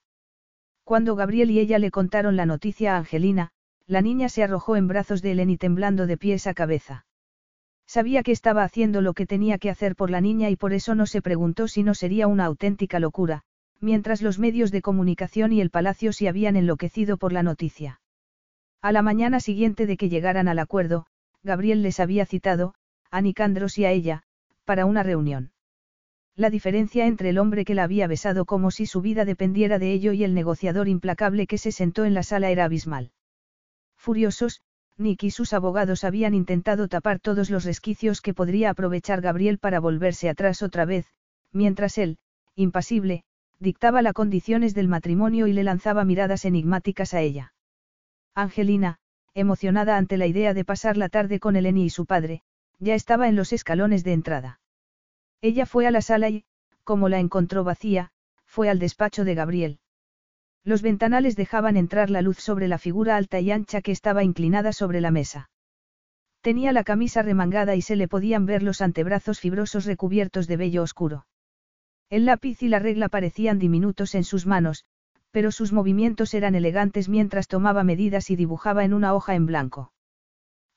Cuando 0.84 1.16
Gabriel 1.16 1.50
y 1.50 1.58
ella 1.58 1.80
le 1.80 1.90
contaron 1.90 2.36
la 2.36 2.46
noticia 2.46 2.94
a 2.94 2.98
Angelina, 2.98 3.50
la 3.88 4.02
niña 4.02 4.28
se 4.28 4.44
arrojó 4.44 4.76
en 4.76 4.86
brazos 4.86 5.20
de 5.20 5.32
Eleni 5.32 5.56
temblando 5.56 6.06
de 6.06 6.16
pies 6.16 6.46
a 6.46 6.54
cabeza. 6.54 7.06
Sabía 7.86 8.22
que 8.22 8.32
estaba 8.32 8.64
haciendo 8.64 9.00
lo 9.00 9.12
que 9.12 9.26
tenía 9.26 9.58
que 9.58 9.70
hacer 9.70 9.96
por 9.96 10.10
la 10.10 10.20
niña 10.20 10.50
y 10.50 10.56
por 10.56 10.72
eso 10.72 10.94
no 10.94 11.06
se 11.06 11.22
preguntó 11.22 11.68
si 11.68 11.82
no 11.82 11.94
sería 11.94 12.26
una 12.26 12.46
auténtica 12.46 12.98
locura, 12.98 13.42
mientras 13.80 14.22
los 14.22 14.38
medios 14.38 14.70
de 14.70 14.82
comunicación 14.82 15.52
y 15.52 15.60
el 15.60 15.70
palacio 15.70 16.12
se 16.12 16.28
habían 16.28 16.56
enloquecido 16.56 17.16
por 17.16 17.32
la 17.32 17.42
noticia. 17.42 18.00
A 18.80 18.92
la 18.92 19.02
mañana 19.02 19.40
siguiente 19.40 19.86
de 19.86 19.96
que 19.96 20.08
llegaran 20.08 20.48
al 20.48 20.58
acuerdo, 20.58 21.06
Gabriel 21.42 21.82
les 21.82 22.00
había 22.00 22.24
citado, 22.26 22.74
a 23.10 23.20
Nicandros 23.20 23.78
y 23.78 23.84
a 23.84 23.90
ella, 23.90 24.22
para 24.64 24.86
una 24.86 25.02
reunión. 25.02 25.52
La 26.34 26.48
diferencia 26.48 27.06
entre 27.06 27.28
el 27.28 27.38
hombre 27.38 27.64
que 27.64 27.74
la 27.74 27.84
había 27.84 28.06
besado 28.06 28.46
como 28.46 28.70
si 28.70 28.86
su 28.86 29.02
vida 29.02 29.24
dependiera 29.24 29.78
de 29.78 29.92
ello 29.92 30.12
y 30.12 30.24
el 30.24 30.32
negociador 30.32 30.88
implacable 30.88 31.46
que 31.46 31.58
se 31.58 31.72
sentó 31.72 32.04
en 32.04 32.14
la 32.14 32.22
sala 32.22 32.50
era 32.50 32.64
abismal. 32.64 33.12
Furiosos, 33.96 34.62
Nick 34.98 35.24
y 35.24 35.30
sus 35.30 35.52
abogados 35.52 36.04
habían 36.04 36.34
intentado 36.34 36.88
tapar 36.88 37.18
todos 37.18 37.50
los 37.50 37.64
resquicios 37.64 38.20
que 38.20 38.34
podría 38.34 38.70
aprovechar 38.70 39.20
Gabriel 39.20 39.58
para 39.58 39.80
volverse 39.80 40.28
atrás 40.28 40.62
otra 40.62 40.84
vez, 40.84 41.06
mientras 41.52 41.98
él, 41.98 42.18
impasible, 42.54 43.24
dictaba 43.58 44.02
las 44.02 44.12
condiciones 44.12 44.74
del 44.74 44.88
matrimonio 44.88 45.46
y 45.46 45.52
le 45.52 45.64
lanzaba 45.64 46.04
miradas 46.04 46.44
enigmáticas 46.44 47.14
a 47.14 47.20
ella. 47.20 47.54
Angelina, 48.34 48.98
emocionada 49.34 49.96
ante 49.96 50.16
la 50.16 50.26
idea 50.26 50.52
de 50.54 50.64
pasar 50.64 50.96
la 50.96 51.08
tarde 51.08 51.40
con 51.40 51.56
Eleni 51.56 51.84
y 51.84 51.90
su 51.90 52.06
padre, 52.06 52.42
ya 52.78 52.94
estaba 52.94 53.28
en 53.28 53.36
los 53.36 53.52
escalones 53.52 54.04
de 54.04 54.12
entrada. 54.12 54.60
Ella 55.40 55.66
fue 55.66 55.86
a 55.86 55.90
la 55.90 56.02
sala 56.02 56.28
y, 56.28 56.44
como 56.84 57.08
la 57.08 57.18
encontró 57.18 57.64
vacía, 57.64 58.10
fue 58.44 58.68
al 58.68 58.78
despacho 58.78 59.24
de 59.24 59.34
Gabriel. 59.34 59.78
Los 60.64 60.82
ventanales 60.82 61.34
dejaban 61.34 61.76
entrar 61.76 62.10
la 62.10 62.22
luz 62.22 62.38
sobre 62.38 62.68
la 62.68 62.78
figura 62.78 63.16
alta 63.16 63.40
y 63.40 63.50
ancha 63.50 63.82
que 63.82 63.92
estaba 63.92 64.22
inclinada 64.22 64.72
sobre 64.72 65.00
la 65.00 65.10
mesa. 65.10 65.50
Tenía 66.40 66.72
la 66.72 66.84
camisa 66.84 67.22
remangada 67.22 67.74
y 67.76 67.82
se 67.82 67.96
le 67.96 68.08
podían 68.08 68.46
ver 68.46 68.62
los 68.62 68.80
antebrazos 68.80 69.40
fibrosos 69.40 69.86
recubiertos 69.86 70.46
de 70.46 70.56
vello 70.56 70.82
oscuro. 70.82 71.26
El 72.10 72.26
lápiz 72.26 72.62
y 72.62 72.68
la 72.68 72.78
regla 72.78 73.08
parecían 73.08 73.58
diminutos 73.58 74.14
en 74.14 74.24
sus 74.24 74.46
manos, 74.46 74.84
pero 75.30 75.50
sus 75.50 75.72
movimientos 75.72 76.34
eran 76.34 76.54
elegantes 76.54 77.08
mientras 77.08 77.48
tomaba 77.48 77.84
medidas 77.84 78.30
y 78.30 78.36
dibujaba 78.36 78.84
en 78.84 78.92
una 78.92 79.14
hoja 79.14 79.34
en 79.34 79.46
blanco. 79.46 79.92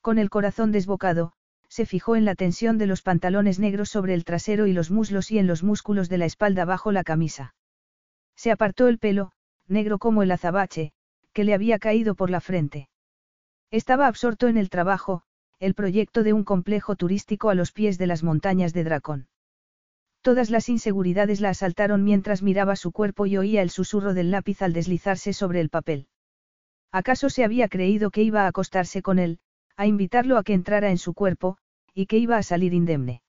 Con 0.02 0.18
el 0.18 0.30
corazón 0.30 0.72
desbocado, 0.72 1.34
se 1.68 1.86
fijó 1.86 2.16
en 2.16 2.26
la 2.26 2.36
tensión 2.36 2.78
de 2.78 2.88
los 2.88 3.02
pantalones 3.02 3.60
negros 3.60 3.90
sobre 3.90 4.14
el 4.14 4.24
trasero 4.24 4.66
y 4.66 4.74
los 4.74 4.91
muslos 4.91 5.30
y 5.30 5.40
en 5.40 5.48
los 5.48 5.62
músculos 5.62 6.10
de 6.10 6.20
la 6.20 6.26
espalda 6.26 6.64
bajo 6.64 6.91
la 6.91 7.03
camisa. 7.03 7.53
Se 8.36 8.52
apartó 8.52 8.88
el 8.88 8.98
pelo, 8.98 9.32
negro 9.68 10.00
como 10.00 10.24
el 10.24 10.32
azabache, 10.32 10.92
que 11.34 11.44
le 11.44 11.54
había 11.54 11.80
caído 11.80 12.16
por 12.16 12.30
la 12.30 12.42
frente. 12.42 12.90
Estaba 13.72 14.08
absorto 14.08 14.48
en 14.48 14.58
el 14.58 14.70
trabajo, 14.70 15.24
el 15.60 15.74
proyecto 15.74 16.24
de 16.24 16.34
un 16.34 16.44
complejo 16.44 16.96
turístico 16.96 17.50
a 17.50 17.56
los 17.56 17.72
pies 17.72 17.98
de 17.98 18.08
las 18.08 18.24
montañas 18.24 18.74
de 18.74 18.84
Dracón. 18.84 19.28
Todas 20.22 20.50
las 20.50 20.70
inseguridades 20.70 21.40
la 21.40 21.50
asaltaron 21.50 22.04
mientras 22.04 22.42
miraba 22.42 22.76
su 22.76 22.92
cuerpo 22.92 23.26
y 23.26 23.38
oía 23.38 23.62
el 23.62 23.70
susurro 23.70 24.14
del 24.14 24.32
lápiz 24.32 24.62
al 24.62 24.74
deslizarse 24.74 25.34
sobre 25.34 25.62
el 25.62 25.70
papel. 25.70 26.08
¿Acaso 26.92 27.30
se 27.30 27.44
había 27.44 27.68
creído 27.68 28.10
que 28.10 28.24
iba 28.24 28.44
a 28.44 28.48
acostarse 28.48 29.02
con 29.02 29.20
él, 29.20 29.40
a 29.76 29.86
invitarlo 29.86 30.38
a 30.38 30.44
que 30.44 30.54
entrara 30.54 30.90
en 30.90 30.98
su 30.98 31.14
cuerpo, 31.14 31.58
y 31.94 32.08
que 32.08 32.18
iba 32.18 32.38
a 32.38 32.44
salir 32.44 32.74
indemne? 32.74 33.22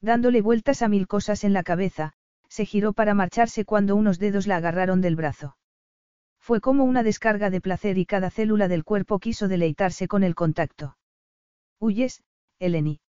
Dándole 0.00 0.42
vueltas 0.42 0.82
a 0.82 0.88
mil 0.88 1.06
cosas 1.06 1.44
en 1.44 1.52
la 1.52 1.62
cabeza, 1.62 2.12
se 2.52 2.66
giró 2.66 2.92
para 2.92 3.14
marcharse 3.14 3.64
cuando 3.64 3.96
unos 3.96 4.18
dedos 4.18 4.46
la 4.46 4.56
agarraron 4.56 5.00
del 5.00 5.16
brazo. 5.16 5.56
Fue 6.38 6.60
como 6.60 6.84
una 6.84 7.02
descarga 7.02 7.48
de 7.48 7.62
placer 7.62 7.96
y 7.96 8.04
cada 8.04 8.28
célula 8.28 8.68
del 8.68 8.84
cuerpo 8.84 9.20
quiso 9.20 9.48
deleitarse 9.48 10.06
con 10.06 10.22
el 10.22 10.34
contacto. 10.34 10.98
¿Huyes, 11.80 12.22
Eleni? 12.58 13.00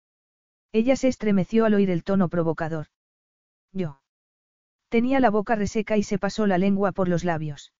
Ella 0.70 0.94
se 0.94 1.08
estremeció 1.08 1.64
al 1.64 1.74
oír 1.74 1.90
el 1.90 2.04
tono 2.04 2.28
provocador. 2.28 2.86
Yo. 3.72 4.00
Tenía 4.88 5.18
la 5.18 5.30
boca 5.30 5.56
reseca 5.56 5.96
y 5.96 6.04
se 6.04 6.18
pasó 6.18 6.46
la 6.46 6.58
lengua 6.58 6.92
por 6.92 7.08
los 7.08 7.24
labios. 7.24 7.72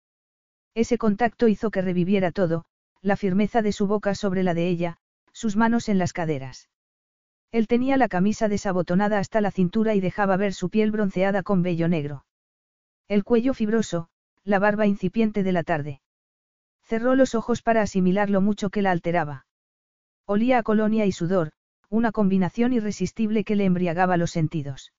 Ese 0.75 0.99
contacto 0.99 1.47
hizo 1.47 1.71
que 1.71 1.81
reviviera 1.81 2.33
todo, 2.33 2.65
la 3.03 3.17
firmeza 3.17 3.63
de 3.63 3.71
su 3.71 3.87
boca 3.87 4.17
sobre 4.17 4.43
la 4.43 4.55
de 4.55 4.67
ella, 4.67 4.97
sus 5.33 5.55
manos 5.55 5.89
en 5.89 5.99
las 5.99 6.13
caderas. 6.13 6.71
Él 7.53 7.67
tenía 7.67 7.99
la 7.99 8.09
camisa 8.09 8.49
desabotonada 8.49 9.19
hasta 9.19 9.43
la 9.43 9.51
cintura 9.51 9.95
y 9.95 10.01
dejaba 10.01 10.39
ver 10.39 10.55
su 10.55 10.71
piel 10.71 10.91
bronceada 10.91 11.43
con 11.43 11.63
vello 11.63 11.87
negro. 11.87 12.25
El 13.09 13.25
cuello 13.25 13.53
fibroso, 13.53 14.09
la 14.43 14.59
barba 14.59 14.87
incipiente 14.87 15.43
de 15.43 15.53
la 15.53 15.63
tarde. 15.63 16.01
Cerró 16.83 17.15
los 17.15 17.35
ojos 17.35 17.61
para 17.61 17.83
asimilar 17.83 18.31
lo 18.31 18.41
mucho 18.41 18.71
que 18.71 18.81
la 18.81 18.91
alteraba. 18.91 19.47
Olía 20.27 20.59
a 20.59 20.63
colonia 20.63 21.05
y 21.05 21.13
sudor, 21.13 21.53
una 21.91 22.11
combinación 22.11 22.73
irresistible 22.73 23.45
que 23.45 23.55
le 23.55 23.67
embriagaba 23.67 24.17
los 24.17 24.31
sentidos. 24.31 24.95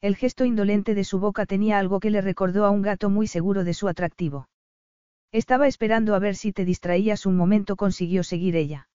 El 0.00 0.16
gesto 0.16 0.44
indolente 0.44 0.96
de 0.96 1.04
su 1.04 1.20
boca 1.20 1.46
tenía 1.46 1.78
algo 1.78 2.00
que 2.00 2.10
le 2.10 2.20
recordó 2.20 2.64
a 2.64 2.70
un 2.70 2.82
gato 2.82 3.08
muy 3.08 3.28
seguro 3.28 3.62
de 3.62 3.74
su 3.74 3.86
atractivo. 3.86 4.48
Estaba 5.30 5.68
esperando 5.68 6.16
a 6.16 6.18
ver 6.18 6.34
si 6.34 6.52
te 6.52 6.64
distraías 6.64 7.24
un 7.24 7.36
momento, 7.36 7.76
consiguió 7.76 8.24
seguir 8.24 8.56
ella. 8.56 8.87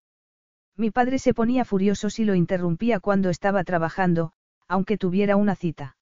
Mi 0.76 0.90
padre 0.90 1.20
se 1.20 1.34
ponía 1.34 1.66
furioso 1.66 2.10
si 2.10 2.26
lo 2.26 2.34
interrumpía 2.34 3.00
cuando 3.00 3.30
estaba 3.30 3.64
trabajando, 3.64 4.32
aunque 4.68 4.98
tuviera 4.98 5.36
una 5.36 5.56
cita. 5.56 5.98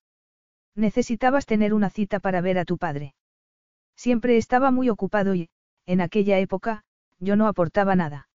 Necesitabas 0.75 1.45
tener 1.45 1.73
una 1.73 1.89
cita 1.89 2.19
para 2.19 2.39
ver 2.39 2.57
a 2.57 2.65
tu 2.65 2.77
padre. 2.77 3.13
Siempre 3.95 4.37
estaba 4.37 4.71
muy 4.71 4.89
ocupado 4.89 5.35
y, 5.35 5.49
en 5.85 5.99
aquella 5.99 6.39
época, 6.39 6.83
yo 7.19 7.35
no 7.35 7.47
aportaba 7.47 7.95
nada. 7.95 8.29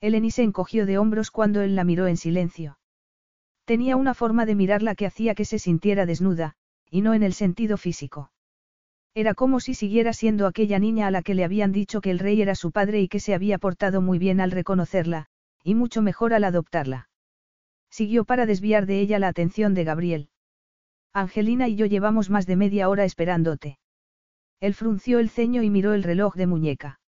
Eleni 0.00 0.32
se 0.32 0.42
encogió 0.42 0.84
de 0.84 0.98
hombros 0.98 1.30
cuando 1.30 1.60
él 1.60 1.76
la 1.76 1.84
miró 1.84 2.08
en 2.08 2.16
silencio. 2.16 2.78
Tenía 3.64 3.96
una 3.96 4.14
forma 4.14 4.46
de 4.46 4.56
mirarla 4.56 4.96
que 4.96 5.06
hacía 5.06 5.36
que 5.36 5.44
se 5.44 5.60
sintiera 5.60 6.06
desnuda, 6.06 6.56
y 6.90 7.02
no 7.02 7.14
en 7.14 7.22
el 7.22 7.32
sentido 7.32 7.76
físico. 7.76 8.32
Era 9.14 9.34
como 9.34 9.60
si 9.60 9.74
siguiera 9.74 10.12
siendo 10.12 10.46
aquella 10.48 10.80
niña 10.80 11.06
a 11.06 11.10
la 11.12 11.22
que 11.22 11.34
le 11.34 11.44
habían 11.44 11.70
dicho 11.70 12.00
que 12.00 12.10
el 12.10 12.18
rey 12.18 12.42
era 12.42 12.56
su 12.56 12.72
padre 12.72 13.00
y 13.00 13.08
que 13.08 13.20
se 13.20 13.34
había 13.34 13.58
portado 13.58 14.00
muy 14.00 14.18
bien 14.18 14.40
al 14.40 14.50
reconocerla, 14.50 15.28
y 15.62 15.74
mucho 15.74 16.02
mejor 16.02 16.34
al 16.34 16.44
adoptarla. 16.44 17.08
Siguió 17.90 18.24
para 18.24 18.46
desviar 18.46 18.86
de 18.86 19.00
ella 19.00 19.18
la 19.18 19.28
atención 19.28 19.74
de 19.74 19.84
Gabriel. 19.84 20.30
Angelina 21.12 21.68
y 21.68 21.76
yo 21.76 21.86
llevamos 21.86 22.30
más 22.30 22.46
de 22.46 22.56
media 22.56 22.88
hora 22.88 23.04
esperándote. 23.04 23.78
Él 24.60 24.74
frunció 24.74 25.18
el 25.18 25.28
ceño 25.28 25.62
y 25.62 25.70
miró 25.70 25.92
el 25.92 26.02
reloj 26.02 26.34
de 26.36 26.46
muñeca. 26.46 27.00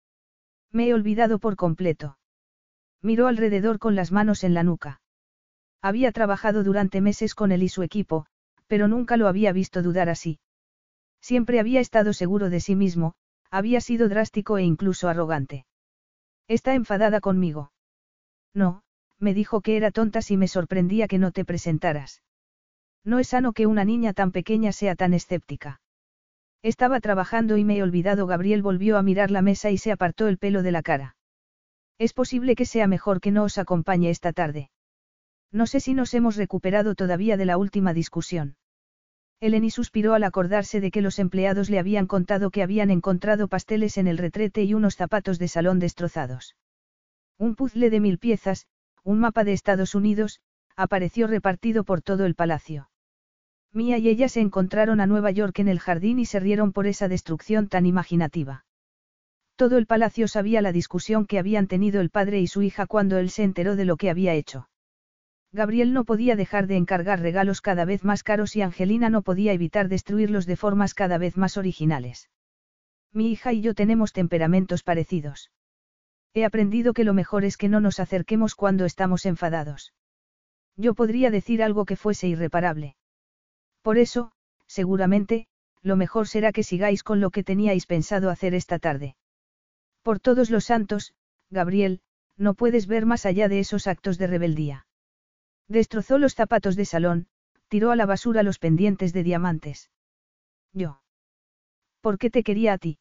Me 0.70 0.88
he 0.88 0.94
olvidado 0.94 1.38
por 1.38 1.54
completo. 1.54 2.18
Miró 3.00 3.28
alrededor 3.28 3.78
con 3.78 3.94
las 3.94 4.10
manos 4.10 4.42
en 4.42 4.54
la 4.54 4.62
nuca. 4.62 5.00
Había 5.82 6.12
trabajado 6.12 6.64
durante 6.64 7.00
meses 7.00 7.34
con 7.34 7.52
él 7.52 7.62
y 7.62 7.68
su 7.68 7.82
equipo, 7.82 8.26
pero 8.66 8.88
nunca 8.88 9.16
lo 9.16 9.28
había 9.28 9.52
visto 9.52 9.82
dudar 9.82 10.08
así. 10.08 10.40
Siempre 11.20 11.60
había 11.60 11.80
estado 11.80 12.12
seguro 12.12 12.50
de 12.50 12.60
sí 12.60 12.74
mismo, 12.74 13.14
había 13.50 13.80
sido 13.80 14.08
drástico 14.08 14.58
e 14.58 14.62
incluso 14.62 15.08
arrogante. 15.08 15.66
¿Está 16.48 16.74
enfadada 16.74 17.20
conmigo? 17.20 17.70
No, 18.54 18.82
me 19.18 19.34
dijo 19.34 19.60
que 19.60 19.76
era 19.76 19.90
tonta 19.90 20.22
si 20.22 20.36
me 20.36 20.48
sorprendía 20.48 21.08
que 21.08 21.18
no 21.18 21.32
te 21.32 21.44
presentaras. 21.44 22.22
No 23.04 23.18
es 23.18 23.28
sano 23.28 23.52
que 23.52 23.66
una 23.66 23.84
niña 23.84 24.12
tan 24.12 24.32
pequeña 24.32 24.72
sea 24.72 24.94
tan 24.94 25.14
escéptica. 25.14 25.80
Estaba 26.62 27.00
trabajando 27.00 27.56
y 27.56 27.64
me 27.64 27.76
he 27.76 27.82
olvidado. 27.82 28.26
Gabriel 28.26 28.62
volvió 28.62 28.96
a 28.96 29.02
mirar 29.02 29.30
la 29.30 29.42
mesa 29.42 29.70
y 29.70 29.78
se 29.78 29.90
apartó 29.90 30.28
el 30.28 30.38
pelo 30.38 30.62
de 30.62 30.70
la 30.70 30.82
cara. 30.82 31.16
Es 31.98 32.12
posible 32.12 32.54
que 32.54 32.66
sea 32.66 32.86
mejor 32.86 33.20
que 33.20 33.32
no 33.32 33.44
os 33.44 33.58
acompañe 33.58 34.10
esta 34.10 34.32
tarde. 34.32 34.70
No 35.50 35.66
sé 35.66 35.80
si 35.80 35.94
nos 35.94 36.14
hemos 36.14 36.36
recuperado 36.36 36.94
todavía 36.94 37.36
de 37.36 37.44
la 37.44 37.58
última 37.58 37.92
discusión. 37.92 38.56
Eleni 39.40 39.70
suspiró 39.70 40.14
al 40.14 40.22
acordarse 40.22 40.80
de 40.80 40.92
que 40.92 41.02
los 41.02 41.18
empleados 41.18 41.68
le 41.68 41.80
habían 41.80 42.06
contado 42.06 42.50
que 42.50 42.62
habían 42.62 42.90
encontrado 42.90 43.48
pasteles 43.48 43.98
en 43.98 44.06
el 44.06 44.18
retrete 44.18 44.62
y 44.62 44.74
unos 44.74 44.94
zapatos 44.94 45.40
de 45.40 45.48
salón 45.48 45.80
destrozados. 45.80 46.54
Un 47.38 47.54
puzzle 47.54 47.90
de 47.90 48.00
mil 48.00 48.18
piezas, 48.18 48.66
un 49.04 49.18
mapa 49.20 49.44
de 49.44 49.52
Estados 49.52 49.94
Unidos, 49.94 50.40
apareció 50.76 51.26
repartido 51.26 51.84
por 51.84 52.02
todo 52.02 52.24
el 52.24 52.34
palacio. 52.34 52.90
Mía 53.72 53.98
y 53.98 54.08
ella 54.08 54.28
se 54.28 54.40
encontraron 54.40 55.00
a 55.00 55.06
Nueva 55.06 55.30
York 55.30 55.58
en 55.58 55.68
el 55.68 55.80
jardín 55.80 56.18
y 56.18 56.26
se 56.26 56.40
rieron 56.40 56.72
por 56.72 56.86
esa 56.86 57.08
destrucción 57.08 57.68
tan 57.68 57.86
imaginativa. 57.86 58.64
Todo 59.56 59.78
el 59.78 59.86
palacio 59.86 60.28
sabía 60.28 60.62
la 60.62 60.72
discusión 60.72 61.26
que 61.26 61.38
habían 61.38 61.66
tenido 61.66 62.00
el 62.00 62.10
padre 62.10 62.40
y 62.40 62.46
su 62.46 62.62
hija 62.62 62.86
cuando 62.86 63.18
él 63.18 63.30
se 63.30 63.44
enteró 63.44 63.76
de 63.76 63.84
lo 63.84 63.96
que 63.96 64.10
había 64.10 64.34
hecho. 64.34 64.68
Gabriel 65.52 65.92
no 65.92 66.04
podía 66.04 66.36
dejar 66.36 66.66
de 66.66 66.76
encargar 66.76 67.20
regalos 67.20 67.60
cada 67.60 67.84
vez 67.84 68.04
más 68.04 68.22
caros 68.22 68.56
y 68.56 68.62
Angelina 68.62 69.10
no 69.10 69.22
podía 69.22 69.52
evitar 69.52 69.88
destruirlos 69.88 70.46
de 70.46 70.56
formas 70.56 70.94
cada 70.94 71.18
vez 71.18 71.36
más 71.36 71.56
originales. 71.56 72.30
Mi 73.12 73.30
hija 73.30 73.52
y 73.52 73.60
yo 73.60 73.74
tenemos 73.74 74.12
temperamentos 74.12 74.82
parecidos. 74.82 75.50
He 76.34 76.44
aprendido 76.44 76.94
que 76.94 77.04
lo 77.04 77.14
mejor 77.14 77.44
es 77.44 77.56
que 77.56 77.68
no 77.68 77.80
nos 77.80 78.00
acerquemos 78.00 78.54
cuando 78.54 78.84
estamos 78.84 79.26
enfadados. 79.26 79.92
Yo 80.76 80.94
podría 80.94 81.30
decir 81.30 81.62
algo 81.62 81.84
que 81.84 81.96
fuese 81.96 82.28
irreparable. 82.28 82.96
Por 83.82 83.98
eso, 83.98 84.32
seguramente, 84.66 85.46
lo 85.82 85.96
mejor 85.96 86.28
será 86.28 86.52
que 86.52 86.62
sigáis 86.62 87.02
con 87.02 87.20
lo 87.20 87.30
que 87.30 87.44
teníais 87.44 87.86
pensado 87.86 88.30
hacer 88.30 88.54
esta 88.54 88.78
tarde. 88.78 89.16
Por 90.02 90.20
todos 90.20 90.50
los 90.50 90.64
santos, 90.64 91.14
Gabriel, 91.50 92.00
no 92.36 92.54
puedes 92.54 92.86
ver 92.86 93.04
más 93.04 93.26
allá 93.26 93.48
de 93.48 93.60
esos 93.60 93.86
actos 93.86 94.16
de 94.16 94.26
rebeldía. 94.26 94.86
Destrozó 95.68 96.18
los 96.18 96.34
zapatos 96.34 96.76
de 96.76 96.84
salón, 96.86 97.26
tiró 97.68 97.90
a 97.90 97.96
la 97.96 98.06
basura 98.06 98.42
los 98.42 98.58
pendientes 98.58 99.12
de 99.12 99.22
diamantes. 99.22 99.90
Yo. 100.72 101.02
¿Por 102.00 102.18
qué 102.18 102.30
te 102.30 102.42
quería 102.42 102.74
a 102.74 102.78
ti? 102.78 102.98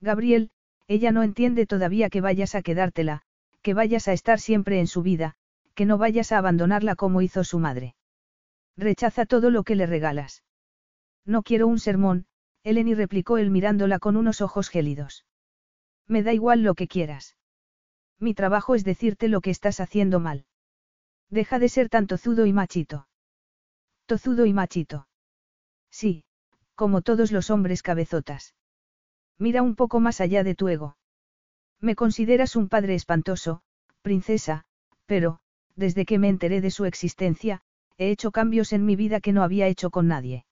Gabriel, 0.00 0.50
ella 0.92 1.10
no 1.10 1.22
entiende 1.22 1.64
todavía 1.66 2.10
que 2.10 2.20
vayas 2.20 2.54
a 2.54 2.60
quedártela, 2.60 3.22
que 3.62 3.72
vayas 3.72 4.08
a 4.08 4.12
estar 4.12 4.38
siempre 4.38 4.78
en 4.78 4.86
su 4.86 5.00
vida, 5.02 5.36
que 5.74 5.86
no 5.86 5.96
vayas 5.96 6.32
a 6.32 6.38
abandonarla 6.38 6.96
como 6.96 7.22
hizo 7.22 7.44
su 7.44 7.58
madre. 7.58 7.94
Rechaza 8.76 9.24
todo 9.24 9.48
lo 9.50 9.62
que 9.64 9.74
le 9.74 9.86
regalas. 9.86 10.44
No 11.24 11.42
quiero 11.42 11.66
un 11.66 11.78
sermón, 11.78 12.26
Eleni 12.62 12.94
replicó 12.94 13.38
él 13.38 13.50
mirándola 13.50 13.98
con 13.98 14.16
unos 14.18 14.42
ojos 14.42 14.68
gélidos. 14.68 15.24
Me 16.06 16.22
da 16.22 16.34
igual 16.34 16.62
lo 16.62 16.74
que 16.74 16.88
quieras. 16.88 17.36
Mi 18.18 18.34
trabajo 18.34 18.74
es 18.74 18.84
decirte 18.84 19.28
lo 19.28 19.40
que 19.40 19.50
estás 19.50 19.80
haciendo 19.80 20.20
mal. 20.20 20.44
Deja 21.30 21.58
de 21.58 21.70
ser 21.70 21.88
tan 21.88 22.06
tozudo 22.06 22.44
y 22.44 22.52
machito. 22.52 23.08
Tozudo 24.04 24.44
y 24.44 24.52
machito. 24.52 25.08
Sí, 25.90 26.24
como 26.74 27.00
todos 27.00 27.32
los 27.32 27.48
hombres 27.48 27.82
cabezotas. 27.82 28.54
Mira 29.42 29.60
un 29.60 29.74
poco 29.74 29.98
más 29.98 30.20
allá 30.20 30.44
de 30.44 30.54
tu 30.54 30.68
ego. 30.68 30.96
Me 31.80 31.96
consideras 31.96 32.54
un 32.54 32.68
padre 32.68 32.94
espantoso, 32.94 33.62
princesa, 34.00 34.66
pero, 35.04 35.40
desde 35.74 36.04
que 36.04 36.20
me 36.20 36.28
enteré 36.28 36.60
de 36.60 36.70
su 36.70 36.84
existencia, 36.84 37.60
he 37.98 38.12
hecho 38.12 38.30
cambios 38.30 38.72
en 38.72 38.86
mi 38.86 38.94
vida 38.94 39.18
que 39.20 39.32
no 39.32 39.42
había 39.42 39.66
hecho 39.66 39.90
con 39.90 40.06
nadie. 40.06 40.46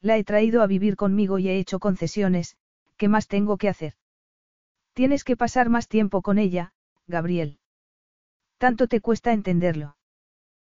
La 0.00 0.16
he 0.16 0.24
traído 0.24 0.62
a 0.62 0.66
vivir 0.66 0.96
conmigo 0.96 1.38
y 1.38 1.50
he 1.50 1.58
hecho 1.58 1.78
concesiones, 1.78 2.56
¿qué 2.96 3.08
más 3.08 3.28
tengo 3.28 3.58
que 3.58 3.68
hacer? 3.68 3.96
Tienes 4.94 5.22
que 5.22 5.36
pasar 5.36 5.68
más 5.68 5.86
tiempo 5.86 6.22
con 6.22 6.38
ella, 6.38 6.72
Gabriel. 7.06 7.58
Tanto 8.56 8.88
te 8.88 9.02
cuesta 9.02 9.34
entenderlo. 9.34 9.98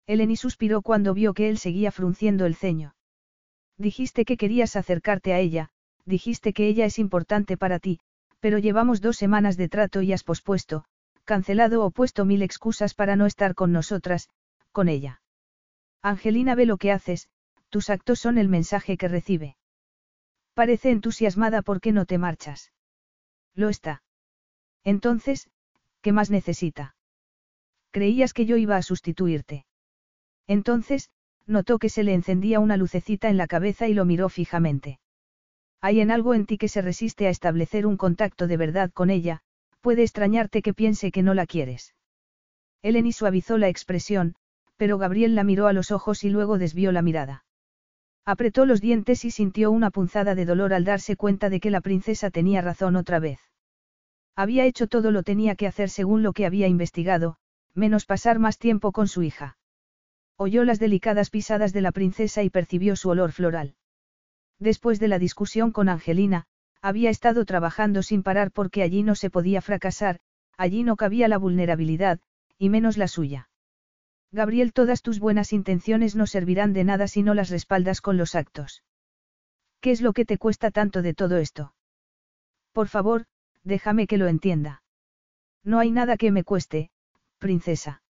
Eleni 0.07 0.37
suspiró 0.37 0.81
cuando 0.81 1.13
vio 1.13 1.33
que 1.33 1.49
él 1.49 1.57
seguía 1.57 1.91
frunciendo 1.91 2.45
el 2.45 2.55
ceño. 2.55 2.95
Dijiste 3.77 4.23
que 4.23 4.37
querías 4.37 4.77
acercarte 4.77 5.33
a 5.33 5.39
ella, 5.39 5.72
dijiste 6.05 6.53
que 6.53 6.67
ella 6.67 6.85
es 6.85 6.99
importante 6.99 7.57
para 7.57 7.80
ti, 7.80 7.99
pero 8.39 8.57
llevamos 8.57 9.01
dos 9.01 9.17
semanas 9.17 9.57
de 9.57 9.69
trato 9.69 10.01
y 10.01 10.13
has 10.13 10.23
pospuesto, 10.23 10.85
cancelado 11.23 11.84
o 11.85 11.91
puesto 11.91 12.25
mil 12.25 12.41
excusas 12.41 12.93
para 12.93 13.15
no 13.15 13.25
estar 13.25 13.55
con 13.55 13.71
nosotras, 13.71 14.30
con 14.71 14.89
ella. 14.89 15.21
Angelina 16.01 16.55
ve 16.55 16.65
lo 16.65 16.77
que 16.77 16.91
haces, 16.91 17.30
tus 17.69 17.89
actos 17.89 18.19
son 18.19 18.38
el 18.38 18.49
mensaje 18.49 18.97
que 18.97 19.07
recibe. 19.07 19.55
Parece 20.53 20.91
entusiasmada 20.91 21.61
porque 21.61 21.91
no 21.91 22.05
te 22.05 22.17
marchas. 22.17 22.71
Lo 23.55 23.69
está. 23.69 24.03
Entonces, 24.84 25.49
¿qué 26.01 26.11
más 26.11 26.30
necesita? 26.30 26.95
Creías 27.91 28.34
que 28.34 28.45
yo 28.45 28.57
iba 28.57 28.75
a 28.75 28.81
sustituirte. 28.81 29.65
Entonces, 30.47 31.09
notó 31.45 31.80
que 31.80 31.89
se 31.89 32.03
le 32.03 32.13
encendía 32.13 32.59
una 32.59 32.77
lucecita 32.77 33.30
en 33.30 33.38
la 33.38 33.47
cabeza 33.47 33.88
y 33.88 33.93
lo 33.93 34.05
miró 34.05 34.30
fijamente. 34.30 34.99
Hay 35.85 35.99
en 35.99 36.11
algo 36.11 36.34
en 36.34 36.45
ti 36.45 36.57
que 36.57 36.69
se 36.69 36.81
resiste 36.81 37.27
a 37.27 37.30
establecer 37.30 37.85
un 37.85 37.97
contacto 37.97 38.47
de 38.47 38.55
verdad 38.55 38.89
con 38.93 39.10
ella, 39.10 39.41
puede 39.81 40.03
extrañarte 40.03 40.61
que 40.61 40.73
piense 40.73 41.11
que 41.11 41.23
no 41.23 41.34
la 41.34 41.45
quieres. 41.45 41.93
Eleni 42.81 43.11
suavizó 43.11 43.57
la 43.57 43.68
expresión, 43.68 44.35
pero 44.77 44.97
Gabriel 44.97 45.35
la 45.35 45.43
miró 45.43 45.68
a 45.68 45.73
los 45.73 45.91
ojos 45.91 46.23
y 46.23 46.30
luego 46.30 46.57
desvió 46.57 46.93
la 46.93 47.01
mirada. 47.01 47.43
Apretó 48.23 48.65
los 48.65 48.80
dientes 48.80 49.26
y 49.26 49.31
sintió 49.31 49.72
una 49.72 49.91
punzada 49.91 50.35
de 50.35 50.45
dolor 50.45 50.73
al 50.73 50.85
darse 50.85 51.18
cuenta 51.18 51.49
de 51.49 51.60
que 51.60 51.69
la 51.69 51.81
princesa 51.81 52.31
tenía 52.31 52.61
razón 52.61 52.95
otra 52.95 53.19
vez. 53.19 53.41
Había 54.38 54.64
hecho 54.64 54.88
todo 54.88 55.11
lo 55.11 55.22
tenía 55.23 55.55
que 55.55 55.68
hacer 55.68 55.89
según 55.89 56.23
lo 56.23 56.31
que 56.31 56.45
había 56.45 56.69
investigado, 56.69 57.35
menos 57.73 58.05
pasar 58.05 58.39
más 58.39 58.57
tiempo 58.57 58.93
con 58.93 59.10
su 59.10 59.22
hija. 59.22 59.57
Oyó 60.38 60.64
las 60.64 60.80
delicadas 60.80 61.30
pisadas 61.30 61.73
de 61.73 61.81
la 61.81 61.91
princesa 61.91 62.41
y 62.41 62.49
percibió 62.49 62.95
su 62.95 63.10
olor 63.10 63.34
floral. 63.34 63.76
Después 64.64 64.98
de 65.02 65.10
la 65.10 65.19
discusión 65.19 65.73
con 65.73 65.90
Angelina, 65.90 66.45
había 66.81 67.10
estado 67.10 67.44
trabajando 67.44 68.02
sin 68.02 68.23
parar 68.23 68.49
porque 68.49 68.81
allí 68.81 69.03
no 69.03 69.14
se 69.14 69.30
podía 69.30 69.61
fracasar, 69.61 70.22
allí 70.57 70.84
no 70.84 70.95
cabía 70.95 71.27
la 71.27 71.38
vulnerabilidad, 71.38 72.22
y 72.57 72.69
menos 72.69 72.98
la 72.98 73.10
suya. 73.10 73.49
Gabriel, 74.31 74.72
todas 74.72 75.02
tus 75.02 75.19
buenas 75.19 75.52
intenciones 75.52 76.15
no 76.15 76.27
servirán 76.27 76.72
de 76.72 76.85
nada 76.85 77.10
si 77.10 77.23
no 77.23 77.34
las 77.34 77.49
respaldas 77.49 77.99
con 77.99 78.15
los 78.15 78.35
actos. 78.35 78.85
¿Qué 79.81 79.91
es 79.91 80.02
lo 80.02 80.14
que 80.14 80.23
te 80.23 80.38
cuesta 80.38 80.72
tanto 80.72 81.02
de 81.02 81.14
todo 81.14 81.40
esto? 81.40 81.76
Por 82.72 82.88
favor, 82.88 83.26
déjame 83.65 84.07
que 84.07 84.18
lo 84.18 84.30
entienda. 84.30 84.81
No 85.65 85.80
hay 85.80 85.91
nada 85.91 86.15
que 86.15 86.31
me 86.31 86.45
cueste, 86.45 86.90
princesa. 87.38 88.02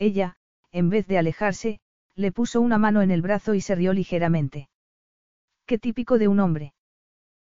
Ella, 0.00 0.38
en 0.72 0.90
vez 0.90 1.06
de 1.06 1.18
alejarse, 1.18 1.78
le 2.16 2.32
puso 2.32 2.60
una 2.60 2.78
mano 2.78 3.00
en 3.00 3.12
el 3.12 3.22
brazo 3.22 3.54
y 3.54 3.60
se 3.60 3.76
rió 3.76 3.92
ligeramente. 3.92 4.68
Qué 5.68 5.78
típico 5.78 6.16
de 6.16 6.28
un 6.28 6.40
hombre. 6.40 6.72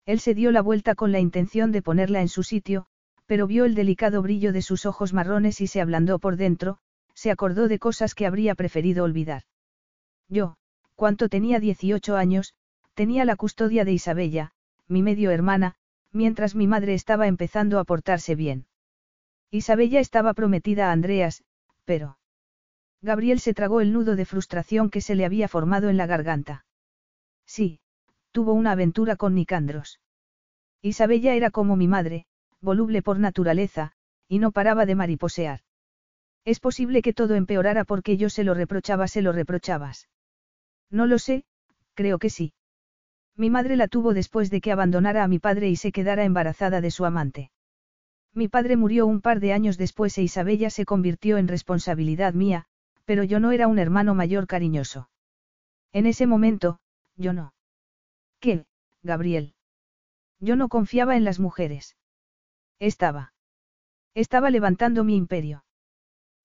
Él 0.04 0.18
se 0.18 0.34
dio 0.34 0.50
la 0.50 0.60
vuelta 0.60 0.96
con 0.96 1.12
la 1.12 1.20
intención 1.20 1.70
de 1.70 1.82
ponerla 1.82 2.20
en 2.20 2.28
su 2.28 2.42
sitio, 2.42 2.86
pero 3.26 3.46
vio 3.46 3.64
el 3.64 3.76
delicado 3.76 4.22
brillo 4.22 4.52
de 4.52 4.60
sus 4.60 4.86
ojos 4.86 5.12
marrones 5.12 5.60
y 5.60 5.68
se 5.68 5.80
ablandó 5.80 6.18
por 6.18 6.34
dentro, 6.34 6.78
se 7.14 7.30
acordó 7.30 7.68
de 7.68 7.78
cosas 7.78 8.16
que 8.16 8.26
habría 8.26 8.56
preferido 8.56 9.04
olvidar. 9.04 9.44
Yo, 10.28 10.56
cuanto 10.96 11.28
tenía 11.28 11.60
18 11.60 12.16
años, 12.16 12.54
tenía 12.94 13.24
la 13.24 13.36
custodia 13.36 13.84
de 13.84 13.92
Isabella, 13.92 14.50
mi 14.88 15.00
medio 15.00 15.30
hermana, 15.30 15.76
mientras 16.10 16.56
mi 16.56 16.66
madre 16.66 16.94
estaba 16.94 17.28
empezando 17.28 17.78
a 17.78 17.84
portarse 17.84 18.34
bien. 18.34 18.66
Isabella 19.52 20.00
estaba 20.00 20.34
prometida 20.34 20.88
a 20.88 20.92
Andreas, 20.92 21.44
pero... 21.84 22.18
Gabriel 23.00 23.38
se 23.38 23.54
tragó 23.54 23.80
el 23.80 23.92
nudo 23.92 24.16
de 24.16 24.24
frustración 24.24 24.90
que 24.90 25.02
se 25.02 25.14
le 25.14 25.24
había 25.24 25.46
formado 25.46 25.88
en 25.88 25.96
la 25.96 26.06
garganta. 26.06 26.64
Sí, 27.46 27.80
tuvo 28.38 28.52
una 28.52 28.70
aventura 28.70 29.16
con 29.16 29.34
Nicandros. 29.34 29.98
Isabella 30.80 31.34
era 31.34 31.50
como 31.50 31.74
mi 31.74 31.88
madre, 31.88 32.24
voluble 32.60 33.02
por 33.02 33.18
naturaleza, 33.18 33.90
y 34.28 34.38
no 34.38 34.52
paraba 34.52 34.86
de 34.86 34.94
mariposear. 34.94 35.62
Es 36.44 36.60
posible 36.60 37.02
que 37.02 37.12
todo 37.12 37.34
empeorara 37.34 37.84
porque 37.84 38.16
yo 38.16 38.30
se 38.30 38.44
lo 38.44 38.54
reprochaba, 38.54 39.08
se 39.08 39.22
lo 39.22 39.32
reprochabas. 39.32 40.08
No 40.88 41.06
lo 41.06 41.18
sé, 41.18 41.46
creo 41.94 42.20
que 42.20 42.30
sí. 42.30 42.52
Mi 43.36 43.50
madre 43.50 43.74
la 43.74 43.88
tuvo 43.88 44.14
después 44.14 44.50
de 44.50 44.60
que 44.60 44.70
abandonara 44.70 45.24
a 45.24 45.28
mi 45.28 45.40
padre 45.40 45.68
y 45.68 45.74
se 45.74 45.90
quedara 45.90 46.22
embarazada 46.22 46.80
de 46.80 46.92
su 46.92 47.06
amante. 47.06 47.50
Mi 48.32 48.46
padre 48.46 48.76
murió 48.76 49.08
un 49.08 49.20
par 49.20 49.40
de 49.40 49.52
años 49.52 49.78
después 49.78 50.16
e 50.16 50.22
Isabella 50.22 50.70
se 50.70 50.84
convirtió 50.84 51.38
en 51.38 51.48
responsabilidad 51.48 52.34
mía, 52.34 52.66
pero 53.04 53.24
yo 53.24 53.40
no 53.40 53.50
era 53.50 53.66
un 53.66 53.80
hermano 53.80 54.14
mayor 54.14 54.46
cariñoso. 54.46 55.10
En 55.92 56.06
ese 56.06 56.28
momento, 56.28 56.78
yo 57.16 57.32
no. 57.32 57.52
¿Qué, 58.40 58.66
Gabriel? 59.02 59.54
Yo 60.40 60.56
no 60.56 60.68
confiaba 60.68 61.16
en 61.16 61.24
las 61.24 61.40
mujeres. 61.40 61.96
Estaba. 62.78 63.32
Estaba 64.14 64.50
levantando 64.50 65.04
mi 65.04 65.16
imperio. 65.16 65.64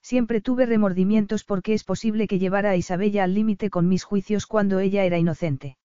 Siempre 0.01 0.41
tuve 0.41 0.65
remordimientos 0.65 1.43
porque 1.43 1.73
es 1.73 1.83
posible 1.83 2.27
que 2.27 2.39
llevara 2.39 2.71
a 2.71 2.75
Isabella 2.75 3.23
al 3.23 3.33
límite 3.33 3.69
con 3.69 3.87
mis 3.87 4.03
juicios 4.03 4.47
cuando 4.47 4.79
ella 4.79 5.05
era 5.05 5.17
inocente. 5.17 5.77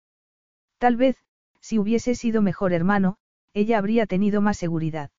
Tal 0.79 0.97
vez, 0.97 1.17
si 1.61 1.79
hubiese 1.79 2.15
sido 2.15 2.43
mejor 2.43 2.73
hermano, 2.73 3.19
ella 3.53 3.79
habría 3.79 4.07
tenido 4.07 4.41
más 4.41 4.57
seguridad. 4.57 5.11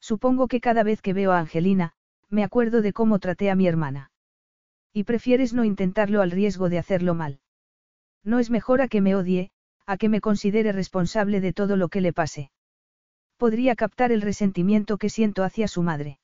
Supongo 0.00 0.48
que 0.48 0.60
cada 0.60 0.82
vez 0.82 1.02
que 1.02 1.12
veo 1.12 1.32
a 1.32 1.38
Angelina, 1.38 1.94
me 2.28 2.44
acuerdo 2.44 2.82
de 2.82 2.92
cómo 2.92 3.18
traté 3.18 3.50
a 3.50 3.54
mi 3.54 3.66
hermana. 3.66 4.10
Y 4.92 5.04
prefieres 5.04 5.52
no 5.52 5.64
intentarlo 5.64 6.22
al 6.22 6.30
riesgo 6.30 6.68
de 6.68 6.78
hacerlo 6.78 7.14
mal. 7.14 7.40
No 8.22 8.38
es 8.38 8.50
mejor 8.50 8.80
a 8.80 8.88
que 8.88 9.00
me 9.00 9.14
odie, 9.14 9.50
a 9.86 9.96
que 9.96 10.08
me 10.08 10.20
considere 10.20 10.72
responsable 10.72 11.40
de 11.40 11.52
todo 11.52 11.76
lo 11.76 11.88
que 11.88 12.00
le 12.00 12.12
pase. 12.12 12.50
Podría 13.36 13.74
captar 13.74 14.12
el 14.12 14.22
resentimiento 14.22 14.96
que 14.96 15.10
siento 15.10 15.42
hacia 15.42 15.68
su 15.68 15.82
madre. 15.82 16.18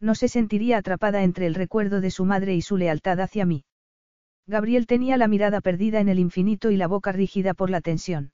No 0.00 0.14
se 0.14 0.28
sentiría 0.28 0.78
atrapada 0.78 1.22
entre 1.22 1.46
el 1.46 1.54
recuerdo 1.54 2.00
de 2.00 2.10
su 2.10 2.24
madre 2.24 2.54
y 2.54 2.62
su 2.62 2.76
lealtad 2.76 3.20
hacia 3.20 3.46
mí. 3.46 3.64
Gabriel 4.46 4.86
tenía 4.86 5.16
la 5.16 5.28
mirada 5.28 5.60
perdida 5.60 6.00
en 6.00 6.08
el 6.08 6.18
infinito 6.18 6.70
y 6.70 6.76
la 6.76 6.86
boca 6.86 7.12
rígida 7.12 7.54
por 7.54 7.70
la 7.70 7.80
tensión. 7.80 8.32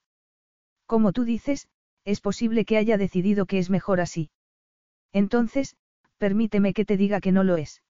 Como 0.87 1.13
tú 1.13 1.25
dices, 1.25 1.69
es 2.05 2.21
posible 2.21 2.65
que 2.65 2.77
haya 2.77 2.99
decidido 2.99 3.47
que 3.47 3.59
es 3.59 3.71
mejor 3.71 4.01
así. 4.01 4.31
Entonces, 5.13 5.77
permíteme 6.19 6.73
que 6.75 6.85
te 6.85 6.97
diga 6.97 7.21
que 7.21 7.31
no 7.31 7.45
lo 7.45 7.57
es. 7.57 7.83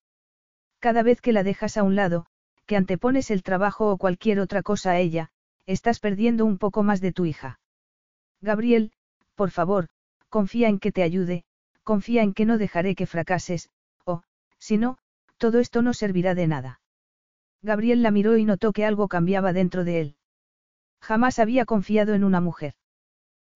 Cada 0.80 1.02
vez 1.02 1.20
que 1.20 1.32
la 1.32 1.42
dejas 1.42 1.76
a 1.76 1.82
un 1.82 1.96
lado, 1.96 2.26
que 2.66 2.76
antepones 2.76 3.30
el 3.30 3.42
trabajo 3.42 3.90
o 3.90 3.96
cualquier 3.96 4.40
otra 4.40 4.62
cosa 4.62 4.92
a 4.92 4.98
ella, 4.98 5.30
estás 5.72 6.00
perdiendo 6.00 6.44
un 6.44 6.58
poco 6.58 6.82
más 6.82 7.00
de 7.00 7.12
tu 7.12 7.26
hija. 7.26 7.60
Gabriel, 8.40 8.92
por 9.34 9.50
favor, 9.50 9.88
confía 10.28 10.68
en 10.68 10.78
que 10.78 10.92
te 10.92 11.02
ayude, 11.02 11.44
confía 11.84 12.22
en 12.22 12.34
que 12.34 12.44
no 12.44 12.58
dejaré 12.58 12.94
que 12.94 13.06
fracases, 13.06 13.70
o, 14.04 14.22
si 14.58 14.78
no, 14.78 14.98
todo 15.38 15.60
esto 15.60 15.82
no 15.82 15.94
servirá 15.94 16.34
de 16.34 16.46
nada. 16.46 16.80
Gabriel 17.62 18.02
la 18.02 18.10
miró 18.10 18.36
y 18.36 18.44
notó 18.44 18.72
que 18.72 18.84
algo 18.84 19.06
cambiaba 19.06 19.52
dentro 19.52 19.84
de 19.84 20.00
él. 20.00 20.16
Jamás 21.00 21.38
había 21.38 21.64
confiado 21.64 22.14
en 22.14 22.24
una 22.24 22.40
mujer. 22.40 22.74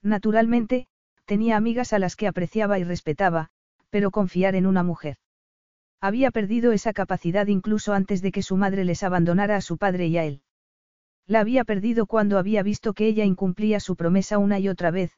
Naturalmente, 0.02 0.86
tenía 1.24 1.56
amigas 1.56 1.92
a 1.92 1.98
las 1.98 2.14
que 2.14 2.28
apreciaba 2.28 2.78
y 2.78 2.84
respetaba, 2.84 3.48
pero 3.90 4.10
confiar 4.10 4.54
en 4.54 4.66
una 4.66 4.82
mujer. 4.82 5.16
Había 6.00 6.30
perdido 6.30 6.72
esa 6.72 6.92
capacidad 6.92 7.46
incluso 7.48 7.92
antes 7.92 8.22
de 8.22 8.30
que 8.30 8.42
su 8.42 8.56
madre 8.56 8.84
les 8.84 9.02
abandonara 9.02 9.56
a 9.56 9.62
su 9.62 9.78
padre 9.78 10.06
y 10.06 10.18
a 10.18 10.24
él. 10.24 10.43
La 11.26 11.40
había 11.40 11.64
perdido 11.64 12.06
cuando 12.06 12.38
había 12.38 12.62
visto 12.62 12.92
que 12.92 13.06
ella 13.06 13.24
incumplía 13.24 13.80
su 13.80 13.96
promesa 13.96 14.38
una 14.38 14.58
y 14.58 14.68
otra 14.68 14.90
vez, 14.90 15.12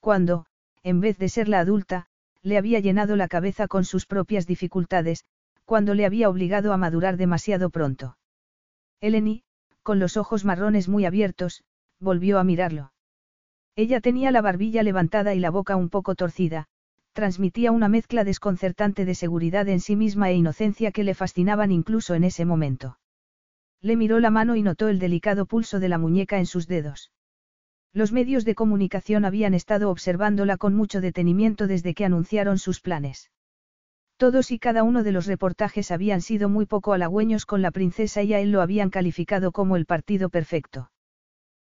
cuando, 0.00 0.46
en 0.82 1.00
vez 1.00 1.18
de 1.18 1.28
ser 1.28 1.48
la 1.48 1.60
adulta, 1.60 2.06
le 2.42 2.58
había 2.58 2.80
llenado 2.80 3.14
la 3.14 3.28
cabeza 3.28 3.68
con 3.68 3.84
sus 3.84 4.06
propias 4.06 4.46
dificultades, 4.46 5.24
cuando 5.64 5.94
le 5.94 6.04
había 6.04 6.28
obligado 6.28 6.72
a 6.72 6.76
madurar 6.76 7.16
demasiado 7.16 7.70
pronto. 7.70 8.16
Eleni, 9.00 9.44
con 9.82 10.00
los 10.00 10.16
ojos 10.16 10.44
marrones 10.44 10.88
muy 10.88 11.04
abiertos, 11.04 11.62
volvió 12.00 12.40
a 12.40 12.44
mirarlo. 12.44 12.92
Ella 13.76 14.00
tenía 14.00 14.32
la 14.32 14.42
barbilla 14.42 14.82
levantada 14.82 15.34
y 15.34 15.40
la 15.40 15.50
boca 15.50 15.76
un 15.76 15.88
poco 15.88 16.16
torcida, 16.16 16.66
transmitía 17.12 17.70
una 17.70 17.88
mezcla 17.88 18.24
desconcertante 18.24 19.04
de 19.04 19.14
seguridad 19.14 19.68
en 19.68 19.80
sí 19.80 19.94
misma 19.94 20.30
e 20.30 20.34
inocencia 20.34 20.90
que 20.90 21.04
le 21.04 21.14
fascinaban 21.14 21.70
incluso 21.70 22.14
en 22.14 22.24
ese 22.24 22.44
momento. 22.44 22.98
Le 23.82 23.96
miró 23.96 24.20
la 24.20 24.30
mano 24.30 24.54
y 24.54 24.62
notó 24.62 24.88
el 24.88 25.00
delicado 25.00 25.44
pulso 25.44 25.80
de 25.80 25.88
la 25.88 25.98
muñeca 25.98 26.38
en 26.38 26.46
sus 26.46 26.68
dedos. 26.68 27.10
Los 27.92 28.12
medios 28.12 28.44
de 28.44 28.54
comunicación 28.54 29.24
habían 29.24 29.54
estado 29.54 29.90
observándola 29.90 30.56
con 30.56 30.74
mucho 30.74 31.00
detenimiento 31.00 31.66
desde 31.66 31.92
que 31.92 32.04
anunciaron 32.04 32.58
sus 32.58 32.80
planes. 32.80 33.30
Todos 34.16 34.52
y 34.52 34.60
cada 34.60 34.84
uno 34.84 35.02
de 35.02 35.10
los 35.10 35.26
reportajes 35.26 35.90
habían 35.90 36.20
sido 36.20 36.48
muy 36.48 36.64
poco 36.64 36.92
halagüeños 36.92 37.44
con 37.44 37.60
la 37.60 37.72
princesa 37.72 38.22
y 38.22 38.32
a 38.34 38.40
él 38.40 38.52
lo 38.52 38.60
habían 38.60 38.88
calificado 38.88 39.50
como 39.50 39.76
el 39.76 39.84
partido 39.84 40.30
perfecto. 40.30 40.92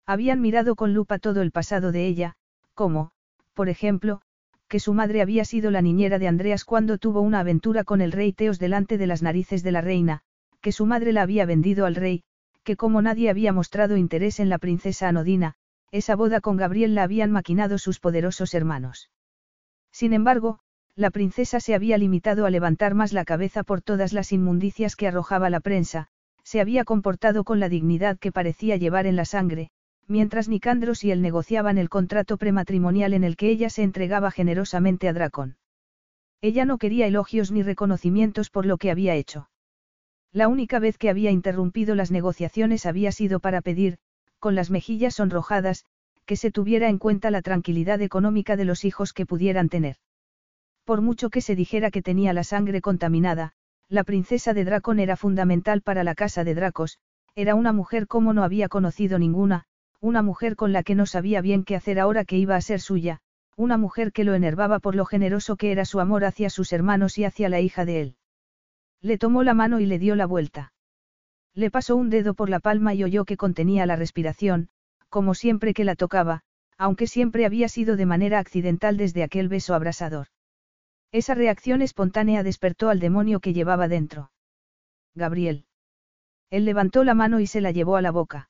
Habían 0.06 0.40
mirado 0.40 0.76
con 0.76 0.94
lupa 0.94 1.20
todo 1.20 1.42
el 1.42 1.52
pasado 1.52 1.92
de 1.92 2.08
ella, 2.08 2.36
como, 2.74 3.12
por 3.54 3.68
ejemplo, 3.68 4.22
que 4.70 4.80
su 4.80 4.94
madre 4.94 5.22
había 5.22 5.44
sido 5.44 5.70
la 5.70 5.82
niñera 5.82 6.18
de 6.18 6.30
Andreas 6.30 6.64
cuando 6.64 6.98
tuvo 6.98 7.20
una 7.22 7.42
aventura 7.42 7.84
con 7.84 8.00
el 8.00 8.14
rey 8.14 8.32
Teos 8.32 8.58
delante 8.58 8.98
de 8.98 9.08
las 9.08 9.22
narices 9.22 9.62
de 9.62 9.72
la 9.72 9.82
reina, 9.82 10.24
que 10.66 10.72
su 10.72 10.88
madre 10.88 11.14
la 11.14 11.22
había 11.22 11.46
vendido 11.46 11.86
al 11.86 11.94
rey, 11.94 12.24
que 12.64 12.76
como 12.76 13.00
nadie 13.00 13.30
había 13.30 13.54
mostrado 13.54 13.98
interés 13.98 14.40
en 14.40 14.50
la 14.50 14.58
princesa 14.58 15.08
Anodina, 15.08 15.54
esa 15.92 16.16
boda 16.16 16.42
con 16.42 16.58
Gabriel 16.58 16.96
la 16.96 17.04
habían 17.04 17.30
maquinado 17.30 17.78
sus 17.78 18.00
poderosos 18.00 18.56
hermanos. 18.56 19.12
Sin 19.92 20.12
embargo, 20.12 20.58
la 20.96 21.12
princesa 21.12 21.60
se 21.60 21.76
había 21.76 22.00
limitado 22.00 22.48
a 22.48 22.50
levantar 22.50 22.96
más 22.96 23.14
la 23.14 23.26
cabeza 23.26 23.62
por 23.62 23.84
todas 23.84 24.12
las 24.12 24.32
inmundicias 24.32 24.96
que 24.96 25.08
arrojaba 25.08 25.52
la 25.52 25.60
prensa, 25.60 26.08
se 26.44 26.62
había 26.62 26.84
comportado 26.84 27.44
con 27.44 27.60
la 27.60 27.70
dignidad 27.70 28.18
que 28.18 28.32
parecía 28.32 28.76
llevar 28.76 29.06
en 29.06 29.16
la 29.16 29.26
sangre, 29.26 29.70
mientras 30.08 30.50
Nicandros 30.50 31.04
y 31.04 31.12
él 31.12 31.22
negociaban 31.22 31.78
el 31.78 31.90
contrato 31.90 32.38
prematrimonial 32.38 33.14
en 33.14 33.24
el 33.24 33.38
que 33.38 33.50
ella 33.50 33.70
se 33.70 33.84
entregaba 33.84 34.32
generosamente 34.32 35.08
a 35.10 35.14
Dracón. 35.14 35.58
Ella 36.42 36.66
no 36.66 36.80
quería 36.80 37.06
elogios 37.06 37.52
ni 37.52 37.62
reconocimientos 37.62 38.50
por 38.50 38.66
lo 38.66 38.78
que 38.78 38.90
había 38.90 39.14
hecho. 39.14 39.48
La 40.36 40.50
única 40.50 40.80
vez 40.80 40.98
que 40.98 41.10
había 41.10 41.32
interrumpido 41.32 41.96
las 41.96 42.12
negociaciones 42.12 42.86
había 42.86 43.14
sido 43.14 43.40
para 43.40 43.62
pedir, 43.62 44.00
con 44.38 44.54
las 44.54 44.70
mejillas 44.70 45.16
sonrojadas, 45.16 45.86
que 46.26 46.36
se 46.36 46.52
tuviera 46.52 46.90
en 46.90 46.98
cuenta 46.98 47.32
la 47.32 47.42
tranquilidad 47.42 48.02
económica 48.02 48.58
de 48.58 48.66
los 48.66 48.84
hijos 48.84 49.14
que 49.14 49.26
pudieran 49.26 49.70
tener. 49.70 49.96
Por 50.84 51.00
mucho 51.00 51.30
que 51.30 51.40
se 51.40 51.56
dijera 51.56 51.90
que 51.90 52.02
tenía 52.02 52.34
la 52.34 52.44
sangre 52.44 52.82
contaminada, 52.82 53.54
la 53.88 54.04
princesa 54.04 54.54
de 54.54 54.66
Dracon 54.66 55.00
era 55.00 55.16
fundamental 55.16 55.82
para 55.82 56.04
la 56.04 56.16
casa 56.16 56.44
de 56.44 56.54
Dracos, 56.54 57.00
era 57.34 57.56
una 57.56 57.72
mujer 57.72 58.06
como 58.06 58.34
no 58.34 58.44
había 58.44 58.68
conocido 58.68 59.18
ninguna, 59.18 59.64
una 60.02 60.22
mujer 60.22 60.58
con 60.58 60.74
la 60.74 60.84
que 60.84 60.96
no 60.96 61.06
sabía 61.06 61.40
bien 61.40 61.64
qué 61.64 61.78
hacer 61.78 61.98
ahora 61.98 62.26
que 62.26 62.36
iba 62.36 62.58
a 62.58 62.62
ser 62.62 62.82
suya, 62.82 63.22
una 63.56 63.78
mujer 63.78 64.12
que 64.12 64.26
lo 64.26 64.34
enervaba 64.34 64.80
por 64.80 64.96
lo 64.96 65.06
generoso 65.06 65.56
que 65.56 65.72
era 65.72 65.86
su 65.86 66.02
amor 66.02 66.26
hacia 66.26 66.50
sus 66.50 66.74
hermanos 66.74 67.18
y 67.18 67.24
hacia 67.24 67.48
la 67.48 67.62
hija 67.62 67.86
de 67.86 68.02
él. 68.02 68.16
Le 69.02 69.18
tomó 69.18 69.44
la 69.44 69.54
mano 69.54 69.80
y 69.80 69.86
le 69.86 70.00
dio 70.00 70.16
la 70.16 70.26
vuelta. 70.26 70.74
Le 71.54 71.72
pasó 71.72 71.96
un 71.96 72.10
dedo 72.10 72.34
por 72.34 72.50
la 72.50 72.60
palma 72.60 72.94
y 72.94 73.04
oyó 73.04 73.26
que 73.26 73.38
contenía 73.38 73.86
la 73.86 73.96
respiración, 73.96 74.70
como 75.10 75.34
siempre 75.34 75.74
que 75.74 75.86
la 75.86 75.96
tocaba, 75.96 76.42
aunque 76.78 77.08
siempre 77.08 77.46
había 77.46 77.70
sido 77.70 77.96
de 77.96 78.06
manera 78.06 78.40
accidental 78.40 78.98
desde 78.98 79.24
aquel 79.24 79.48
beso 79.48 79.74
abrasador. 79.74 80.28
Esa 81.12 81.34
reacción 81.34 81.82
espontánea 81.82 82.44
despertó 82.44 82.90
al 82.90 83.00
demonio 83.00 83.40
que 83.40 83.54
llevaba 83.54 83.88
dentro. 83.88 84.32
Gabriel. 85.14 85.66
Él 86.50 86.66
levantó 86.66 87.04
la 87.04 87.14
mano 87.14 87.40
y 87.40 87.48
se 87.48 87.62
la 87.62 87.72
llevó 87.72 87.96
a 87.96 88.02
la 88.02 88.12
boca. 88.12 88.50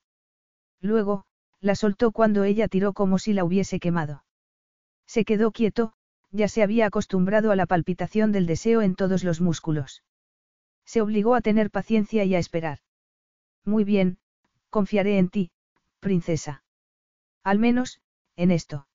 Luego, 0.81 1.25
la 1.61 1.75
soltó 1.75 2.11
cuando 2.11 2.43
ella 2.43 2.67
tiró 2.67 2.93
como 2.93 3.19
si 3.19 3.33
la 3.33 3.43
hubiese 3.43 3.79
quemado. 3.79 4.23
Se 5.05 5.25
quedó 5.25 5.51
quieto, 5.51 5.93
ya 6.31 6.47
se 6.47 6.63
había 6.63 6.87
acostumbrado 6.87 7.51
a 7.51 7.55
la 7.55 7.67
palpitación 7.67 8.31
del 8.31 8.47
deseo 8.47 8.81
en 8.81 8.95
todos 8.95 9.23
los 9.23 9.41
músculos. 9.41 10.03
Se 10.85 11.01
obligó 11.01 11.35
a 11.35 11.41
tener 11.41 11.71
paciencia 11.71 12.23
y 12.23 12.35
a 12.35 12.39
esperar. 12.39 12.79
Muy 13.63 13.83
bien, 13.83 14.17
confiaré 14.69 15.17
en 15.17 15.29
ti, 15.29 15.51
princesa. 15.99 16.63
Al 17.43 17.59
menos, 17.59 18.01
en 18.35 18.51
esto. 18.51 18.87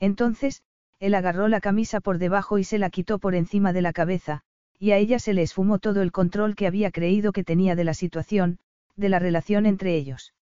Entonces, 0.00 0.62
él 0.98 1.14
agarró 1.14 1.48
la 1.48 1.60
camisa 1.60 2.00
por 2.00 2.18
debajo 2.18 2.58
y 2.58 2.64
se 2.64 2.78
la 2.78 2.90
quitó 2.90 3.18
por 3.18 3.34
encima 3.34 3.72
de 3.72 3.82
la 3.82 3.92
cabeza, 3.92 4.42
y 4.78 4.90
a 4.90 4.98
ella 4.98 5.18
se 5.18 5.34
le 5.34 5.42
esfumó 5.42 5.78
todo 5.78 6.02
el 6.02 6.12
control 6.12 6.56
que 6.56 6.66
había 6.66 6.90
creído 6.90 7.32
que 7.32 7.44
tenía 7.44 7.76
de 7.76 7.84
la 7.84 7.94
situación, 7.94 8.58
de 8.96 9.08
la 9.08 9.18
relación 9.18 9.66
entre 9.66 9.96
ellos. 9.96 10.34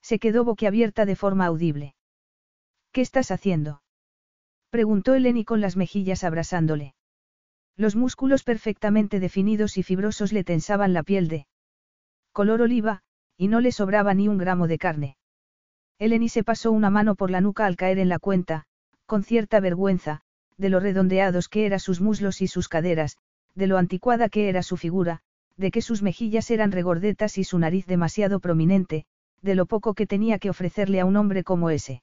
Se 0.00 0.18
quedó 0.18 0.44
boquiabierta 0.44 1.04
de 1.04 1.16
forma 1.16 1.46
audible. 1.46 1.94
¿Qué 2.92 3.00
estás 3.00 3.30
haciendo? 3.30 3.82
Preguntó 4.70 5.14
Eleni 5.14 5.44
con 5.44 5.60
las 5.60 5.76
mejillas 5.76 6.24
abrasándole. 6.24 6.94
Los 7.80 7.96
músculos 7.96 8.42
perfectamente 8.42 9.20
definidos 9.20 9.78
y 9.78 9.82
fibrosos 9.82 10.34
le 10.34 10.44
tensaban 10.44 10.92
la 10.92 11.02
piel 11.02 11.28
de 11.28 11.46
color 12.30 12.60
oliva, 12.60 13.00
y 13.38 13.48
no 13.48 13.60
le 13.60 13.72
sobraba 13.72 14.12
ni 14.12 14.28
un 14.28 14.36
gramo 14.36 14.68
de 14.68 14.76
carne. 14.76 15.16
Eleni 15.98 16.28
se 16.28 16.44
pasó 16.44 16.72
una 16.72 16.90
mano 16.90 17.14
por 17.14 17.30
la 17.30 17.40
nuca 17.40 17.64
al 17.64 17.76
caer 17.76 17.98
en 17.98 18.10
la 18.10 18.18
cuenta, 18.18 18.66
con 19.06 19.22
cierta 19.22 19.60
vergüenza, 19.60 20.20
de 20.58 20.68
lo 20.68 20.78
redondeados 20.78 21.48
que 21.48 21.64
eran 21.64 21.80
sus 21.80 22.02
muslos 22.02 22.42
y 22.42 22.48
sus 22.48 22.68
caderas, 22.68 23.16
de 23.54 23.66
lo 23.66 23.78
anticuada 23.78 24.28
que 24.28 24.50
era 24.50 24.62
su 24.62 24.76
figura, 24.76 25.22
de 25.56 25.70
que 25.70 25.80
sus 25.80 26.02
mejillas 26.02 26.50
eran 26.50 26.72
regordetas 26.72 27.38
y 27.38 27.44
su 27.44 27.58
nariz 27.58 27.86
demasiado 27.86 28.40
prominente, 28.40 29.06
de 29.40 29.54
lo 29.54 29.64
poco 29.64 29.94
que 29.94 30.06
tenía 30.06 30.38
que 30.38 30.50
ofrecerle 30.50 31.00
a 31.00 31.06
un 31.06 31.16
hombre 31.16 31.44
como 31.44 31.70
ese. 31.70 32.02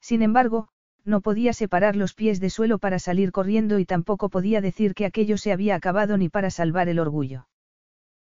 Sin 0.00 0.22
embargo, 0.22 0.68
no 1.06 1.20
podía 1.20 1.52
separar 1.52 1.94
los 1.94 2.14
pies 2.14 2.40
de 2.40 2.50
suelo 2.50 2.78
para 2.78 2.98
salir 2.98 3.30
corriendo 3.30 3.78
y 3.78 3.86
tampoco 3.86 4.28
podía 4.28 4.60
decir 4.60 4.92
que 4.94 5.06
aquello 5.06 5.38
se 5.38 5.52
había 5.52 5.76
acabado 5.76 6.18
ni 6.18 6.28
para 6.28 6.50
salvar 6.50 6.88
el 6.88 6.98
orgullo. 6.98 7.46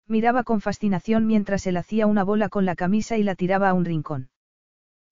Miraba 0.08 0.42
con 0.42 0.60
fascinación 0.60 1.26
mientras 1.26 1.66
él 1.68 1.76
hacía 1.76 2.06
una 2.06 2.24
bola 2.24 2.48
con 2.48 2.66
la 2.66 2.74
camisa 2.74 3.16
y 3.16 3.22
la 3.22 3.36
tiraba 3.36 3.68
a 3.68 3.74
un 3.74 3.84
rincón. 3.84 4.30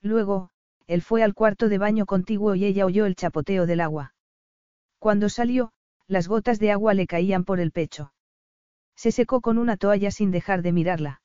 Luego, 0.02 0.50
él 0.88 1.00
fue 1.00 1.22
al 1.22 1.34
cuarto 1.34 1.68
de 1.68 1.78
baño 1.78 2.06
contiguo 2.06 2.56
y 2.56 2.64
ella 2.64 2.86
oyó 2.86 3.06
el 3.06 3.14
chapoteo 3.14 3.66
del 3.66 3.80
agua. 3.80 4.14
Cuando 4.98 5.28
salió, 5.28 5.72
las 6.08 6.26
gotas 6.26 6.58
de 6.58 6.72
agua 6.72 6.92
le 6.94 7.06
caían 7.06 7.44
por 7.44 7.60
el 7.60 7.70
pecho. 7.70 8.12
Se 8.96 9.12
secó 9.12 9.40
con 9.40 9.58
una 9.58 9.76
toalla 9.76 10.10
sin 10.10 10.32
dejar 10.32 10.62
de 10.62 10.72
mirarla. 10.72 11.22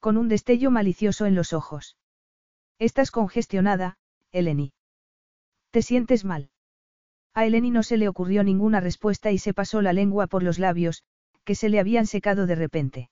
Con 0.00 0.16
un 0.16 0.28
destello 0.28 0.70
malicioso 0.70 1.26
en 1.26 1.34
los 1.34 1.52
ojos. 1.52 1.98
Estás 2.78 3.10
congestionada, 3.10 3.98
Eleni. 4.32 4.72
¿Te 5.72 5.80
sientes 5.80 6.26
mal? 6.26 6.50
A 7.34 7.46
Eleni 7.46 7.70
no 7.70 7.82
se 7.82 7.96
le 7.96 8.06
ocurrió 8.06 8.44
ninguna 8.44 8.78
respuesta 8.80 9.30
y 9.30 9.38
se 9.38 9.54
pasó 9.54 9.80
la 9.80 9.94
lengua 9.94 10.26
por 10.26 10.42
los 10.42 10.58
labios, 10.58 11.02
que 11.44 11.54
se 11.54 11.70
le 11.70 11.80
habían 11.80 12.06
secado 12.06 12.46
de 12.46 12.54
repente. 12.54 13.10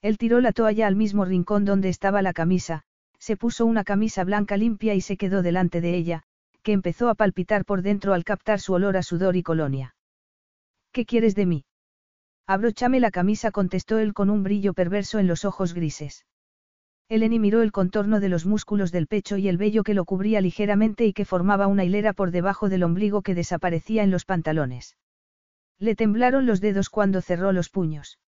Él 0.00 0.16
tiró 0.16 0.40
la 0.40 0.52
toalla 0.52 0.86
al 0.86 0.94
mismo 0.94 1.24
rincón 1.24 1.64
donde 1.64 1.88
estaba 1.88 2.22
la 2.22 2.32
camisa, 2.32 2.84
se 3.18 3.36
puso 3.36 3.66
una 3.66 3.82
camisa 3.82 4.22
blanca 4.22 4.56
limpia 4.56 4.94
y 4.94 5.00
se 5.00 5.16
quedó 5.16 5.42
delante 5.42 5.80
de 5.80 5.96
ella, 5.96 6.22
que 6.62 6.70
empezó 6.70 7.08
a 7.08 7.16
palpitar 7.16 7.64
por 7.64 7.82
dentro 7.82 8.14
al 8.14 8.22
captar 8.22 8.60
su 8.60 8.74
olor 8.74 8.96
a 8.96 9.02
sudor 9.02 9.34
y 9.34 9.42
colonia. 9.42 9.96
¿Qué 10.92 11.04
quieres 11.04 11.34
de 11.34 11.46
mí? 11.46 11.64
Abróchame 12.46 13.00
la 13.00 13.10
camisa, 13.10 13.50
contestó 13.50 13.98
él 13.98 14.14
con 14.14 14.30
un 14.30 14.44
brillo 14.44 14.72
perverso 14.72 15.18
en 15.18 15.26
los 15.26 15.44
ojos 15.44 15.74
grises. 15.74 16.26
Eleni 17.12 17.38
miró 17.38 17.60
el 17.60 17.72
contorno 17.72 18.20
de 18.20 18.30
los 18.30 18.46
músculos 18.46 18.90
del 18.90 19.06
pecho 19.06 19.36
y 19.36 19.46
el 19.46 19.58
vello 19.58 19.82
que 19.82 19.92
lo 19.92 20.06
cubría 20.06 20.40
ligeramente 20.40 21.04
y 21.04 21.12
que 21.12 21.26
formaba 21.26 21.66
una 21.66 21.84
hilera 21.84 22.14
por 22.14 22.30
debajo 22.30 22.70
del 22.70 22.84
ombligo 22.84 23.20
que 23.20 23.34
desaparecía 23.34 24.02
en 24.02 24.10
los 24.10 24.24
pantalones. 24.24 24.96
Le 25.78 25.94
temblaron 25.94 26.46
los 26.46 26.62
dedos 26.62 26.88
cuando 26.88 27.20
cerró 27.20 27.52
los 27.52 27.68
puños. 27.68 28.18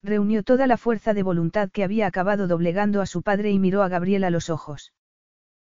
Reunió 0.00 0.44
toda 0.44 0.68
la 0.68 0.76
fuerza 0.76 1.12
de 1.12 1.24
voluntad 1.24 1.72
que 1.72 1.82
había 1.82 2.06
acabado 2.06 2.46
doblegando 2.46 3.00
a 3.00 3.06
su 3.06 3.22
padre 3.22 3.50
y 3.50 3.58
miró 3.58 3.82
a 3.82 3.88
Gabriel 3.88 4.22
a 4.22 4.30
los 4.30 4.48
ojos. 4.48 4.92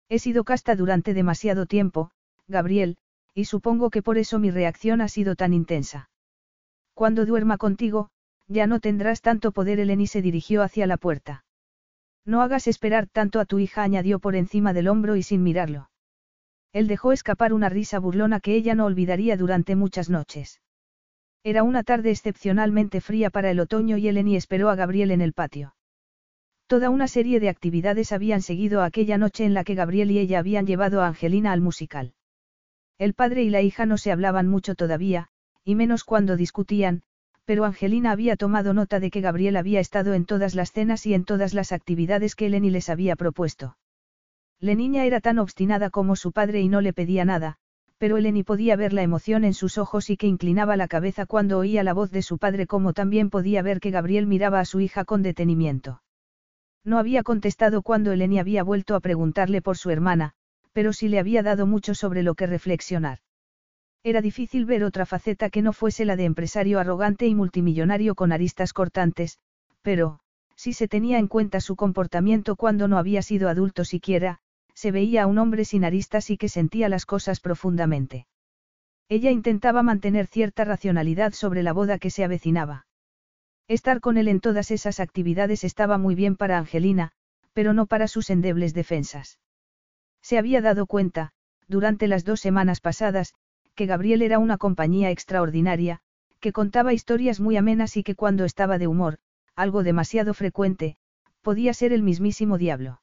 He 0.08 0.18
sido 0.18 0.44
casta 0.44 0.74
durante 0.74 1.12
demasiado 1.12 1.66
tiempo, 1.66 2.12
Gabriel, 2.46 2.96
y 3.34 3.44
supongo 3.44 3.90
que 3.90 4.00
por 4.00 4.16
eso 4.16 4.38
mi 4.38 4.50
reacción 4.50 5.02
ha 5.02 5.08
sido 5.08 5.36
tan 5.36 5.52
intensa. 5.52 6.08
Cuando 6.94 7.26
duerma 7.26 7.58
contigo, 7.58 8.08
ya 8.46 8.66
no 8.66 8.80
tendrás 8.80 9.20
tanto 9.20 9.52
poder. 9.52 9.80
Eleni 9.80 10.06
se 10.06 10.22
dirigió 10.22 10.62
hacia 10.62 10.86
la 10.86 10.96
puerta. 10.96 11.44
No 12.28 12.42
hagas 12.42 12.66
esperar 12.66 13.06
tanto 13.06 13.40
a 13.40 13.46
tu 13.46 13.58
hija, 13.58 13.82
añadió 13.82 14.18
por 14.18 14.36
encima 14.36 14.74
del 14.74 14.88
hombro 14.88 15.16
y 15.16 15.22
sin 15.22 15.42
mirarlo. 15.42 15.88
Él 16.74 16.86
dejó 16.86 17.12
escapar 17.12 17.54
una 17.54 17.70
risa 17.70 17.98
burlona 17.98 18.38
que 18.40 18.54
ella 18.54 18.74
no 18.74 18.84
olvidaría 18.84 19.38
durante 19.38 19.76
muchas 19.76 20.10
noches. 20.10 20.60
Era 21.42 21.62
una 21.62 21.84
tarde 21.84 22.10
excepcionalmente 22.10 23.00
fría 23.00 23.30
para 23.30 23.50
el 23.50 23.60
otoño 23.60 23.96
y 23.96 24.08
Eleni 24.08 24.36
esperó 24.36 24.68
a 24.68 24.74
Gabriel 24.74 25.10
en 25.10 25.22
el 25.22 25.32
patio. 25.32 25.74
Toda 26.66 26.90
una 26.90 27.08
serie 27.08 27.40
de 27.40 27.48
actividades 27.48 28.12
habían 28.12 28.42
seguido 28.42 28.82
aquella 28.82 29.16
noche 29.16 29.46
en 29.46 29.54
la 29.54 29.64
que 29.64 29.74
Gabriel 29.74 30.10
y 30.10 30.18
ella 30.18 30.40
habían 30.40 30.66
llevado 30.66 31.00
a 31.00 31.06
Angelina 31.06 31.52
al 31.52 31.62
musical. 31.62 32.12
El 32.98 33.14
padre 33.14 33.42
y 33.42 33.48
la 33.48 33.62
hija 33.62 33.86
no 33.86 33.96
se 33.96 34.12
hablaban 34.12 34.48
mucho 34.48 34.74
todavía, 34.74 35.28
y 35.64 35.76
menos 35.76 36.04
cuando 36.04 36.36
discutían, 36.36 37.04
pero 37.48 37.64
Angelina 37.64 38.10
había 38.10 38.36
tomado 38.36 38.74
nota 38.74 39.00
de 39.00 39.10
que 39.10 39.22
Gabriel 39.22 39.56
había 39.56 39.80
estado 39.80 40.12
en 40.12 40.26
todas 40.26 40.54
las 40.54 40.70
cenas 40.70 41.06
y 41.06 41.14
en 41.14 41.24
todas 41.24 41.54
las 41.54 41.72
actividades 41.72 42.34
que 42.34 42.44
Eleni 42.44 42.68
les 42.68 42.90
había 42.90 43.16
propuesto. 43.16 43.78
La 44.60 44.74
niña 44.74 45.06
era 45.06 45.22
tan 45.22 45.38
obstinada 45.38 45.88
como 45.88 46.14
su 46.14 46.32
padre 46.32 46.60
y 46.60 46.68
no 46.68 46.82
le 46.82 46.92
pedía 46.92 47.24
nada, 47.24 47.56
pero 47.96 48.18
Eleni 48.18 48.42
podía 48.42 48.76
ver 48.76 48.92
la 48.92 49.00
emoción 49.00 49.44
en 49.44 49.54
sus 49.54 49.78
ojos 49.78 50.10
y 50.10 50.18
que 50.18 50.26
inclinaba 50.26 50.76
la 50.76 50.88
cabeza 50.88 51.24
cuando 51.24 51.56
oía 51.56 51.82
la 51.82 51.94
voz 51.94 52.10
de 52.10 52.20
su 52.20 52.36
padre 52.36 52.66
como 52.66 52.92
también 52.92 53.30
podía 53.30 53.62
ver 53.62 53.80
que 53.80 53.92
Gabriel 53.92 54.26
miraba 54.26 54.60
a 54.60 54.66
su 54.66 54.80
hija 54.80 55.06
con 55.06 55.22
detenimiento. 55.22 56.02
No 56.84 56.98
había 56.98 57.22
contestado 57.22 57.80
cuando 57.80 58.12
Eleni 58.12 58.38
había 58.38 58.62
vuelto 58.62 58.94
a 58.94 59.00
preguntarle 59.00 59.62
por 59.62 59.78
su 59.78 59.88
hermana, 59.88 60.34
pero 60.74 60.92
sí 60.92 61.08
le 61.08 61.18
había 61.18 61.42
dado 61.42 61.66
mucho 61.66 61.94
sobre 61.94 62.22
lo 62.22 62.34
que 62.34 62.46
reflexionar. 62.46 63.20
Era 64.04 64.20
difícil 64.20 64.64
ver 64.64 64.84
otra 64.84 65.06
faceta 65.06 65.50
que 65.50 65.62
no 65.62 65.72
fuese 65.72 66.04
la 66.04 66.16
de 66.16 66.24
empresario 66.24 66.78
arrogante 66.78 67.26
y 67.26 67.34
multimillonario 67.34 68.14
con 68.14 68.32
aristas 68.32 68.72
cortantes, 68.72 69.38
pero, 69.82 70.20
si 70.54 70.72
se 70.72 70.88
tenía 70.88 71.18
en 71.18 71.28
cuenta 71.28 71.60
su 71.60 71.76
comportamiento 71.76 72.56
cuando 72.56 72.88
no 72.88 72.98
había 72.98 73.22
sido 73.22 73.48
adulto 73.48 73.84
siquiera, 73.84 74.38
se 74.74 74.92
veía 74.92 75.24
a 75.24 75.26
un 75.26 75.38
hombre 75.38 75.64
sin 75.64 75.84
aristas 75.84 76.30
y 76.30 76.36
que 76.36 76.48
sentía 76.48 76.88
las 76.88 77.06
cosas 77.06 77.40
profundamente. 77.40 78.26
Ella 79.08 79.30
intentaba 79.30 79.82
mantener 79.82 80.26
cierta 80.26 80.64
racionalidad 80.64 81.32
sobre 81.32 81.62
la 81.62 81.72
boda 81.72 81.98
que 81.98 82.10
se 82.10 82.24
avecinaba. 82.24 82.86
Estar 83.66 84.00
con 84.00 84.18
él 84.18 84.28
en 84.28 84.40
todas 84.40 84.70
esas 84.70 85.00
actividades 85.00 85.64
estaba 85.64 85.98
muy 85.98 86.14
bien 86.14 86.36
para 86.36 86.58
Angelina, 86.58 87.12
pero 87.52 87.72
no 87.72 87.86
para 87.86 88.06
sus 88.06 88.30
endebles 88.30 88.74
defensas. 88.74 89.38
Se 90.22 90.38
había 90.38 90.60
dado 90.60 90.86
cuenta, 90.86 91.32
durante 91.66 92.06
las 92.06 92.24
dos 92.24 92.40
semanas 92.40 92.80
pasadas, 92.80 93.34
que 93.78 93.86
Gabriel 93.86 94.22
era 94.22 94.40
una 94.40 94.58
compañía 94.58 95.12
extraordinaria, 95.12 96.00
que 96.40 96.52
contaba 96.52 96.92
historias 96.92 97.38
muy 97.38 97.56
amenas 97.56 97.96
y 97.96 98.02
que 98.02 98.16
cuando 98.16 98.44
estaba 98.44 98.76
de 98.76 98.88
humor, 98.88 99.18
algo 99.54 99.84
demasiado 99.84 100.34
frecuente, 100.34 100.96
podía 101.42 101.72
ser 101.72 101.92
el 101.92 102.02
mismísimo 102.02 102.58
diablo. 102.58 103.00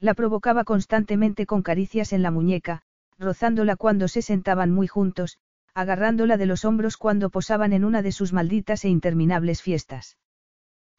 La 0.00 0.14
provocaba 0.14 0.64
constantemente 0.64 1.46
con 1.46 1.62
caricias 1.62 2.12
en 2.12 2.22
la 2.22 2.32
muñeca, 2.32 2.82
rozándola 3.20 3.76
cuando 3.76 4.08
se 4.08 4.20
sentaban 4.20 4.72
muy 4.72 4.88
juntos, 4.88 5.38
agarrándola 5.74 6.36
de 6.38 6.46
los 6.46 6.64
hombros 6.64 6.96
cuando 6.96 7.30
posaban 7.30 7.72
en 7.72 7.84
una 7.84 8.02
de 8.02 8.10
sus 8.10 8.32
malditas 8.32 8.84
e 8.84 8.88
interminables 8.88 9.62
fiestas. 9.62 10.18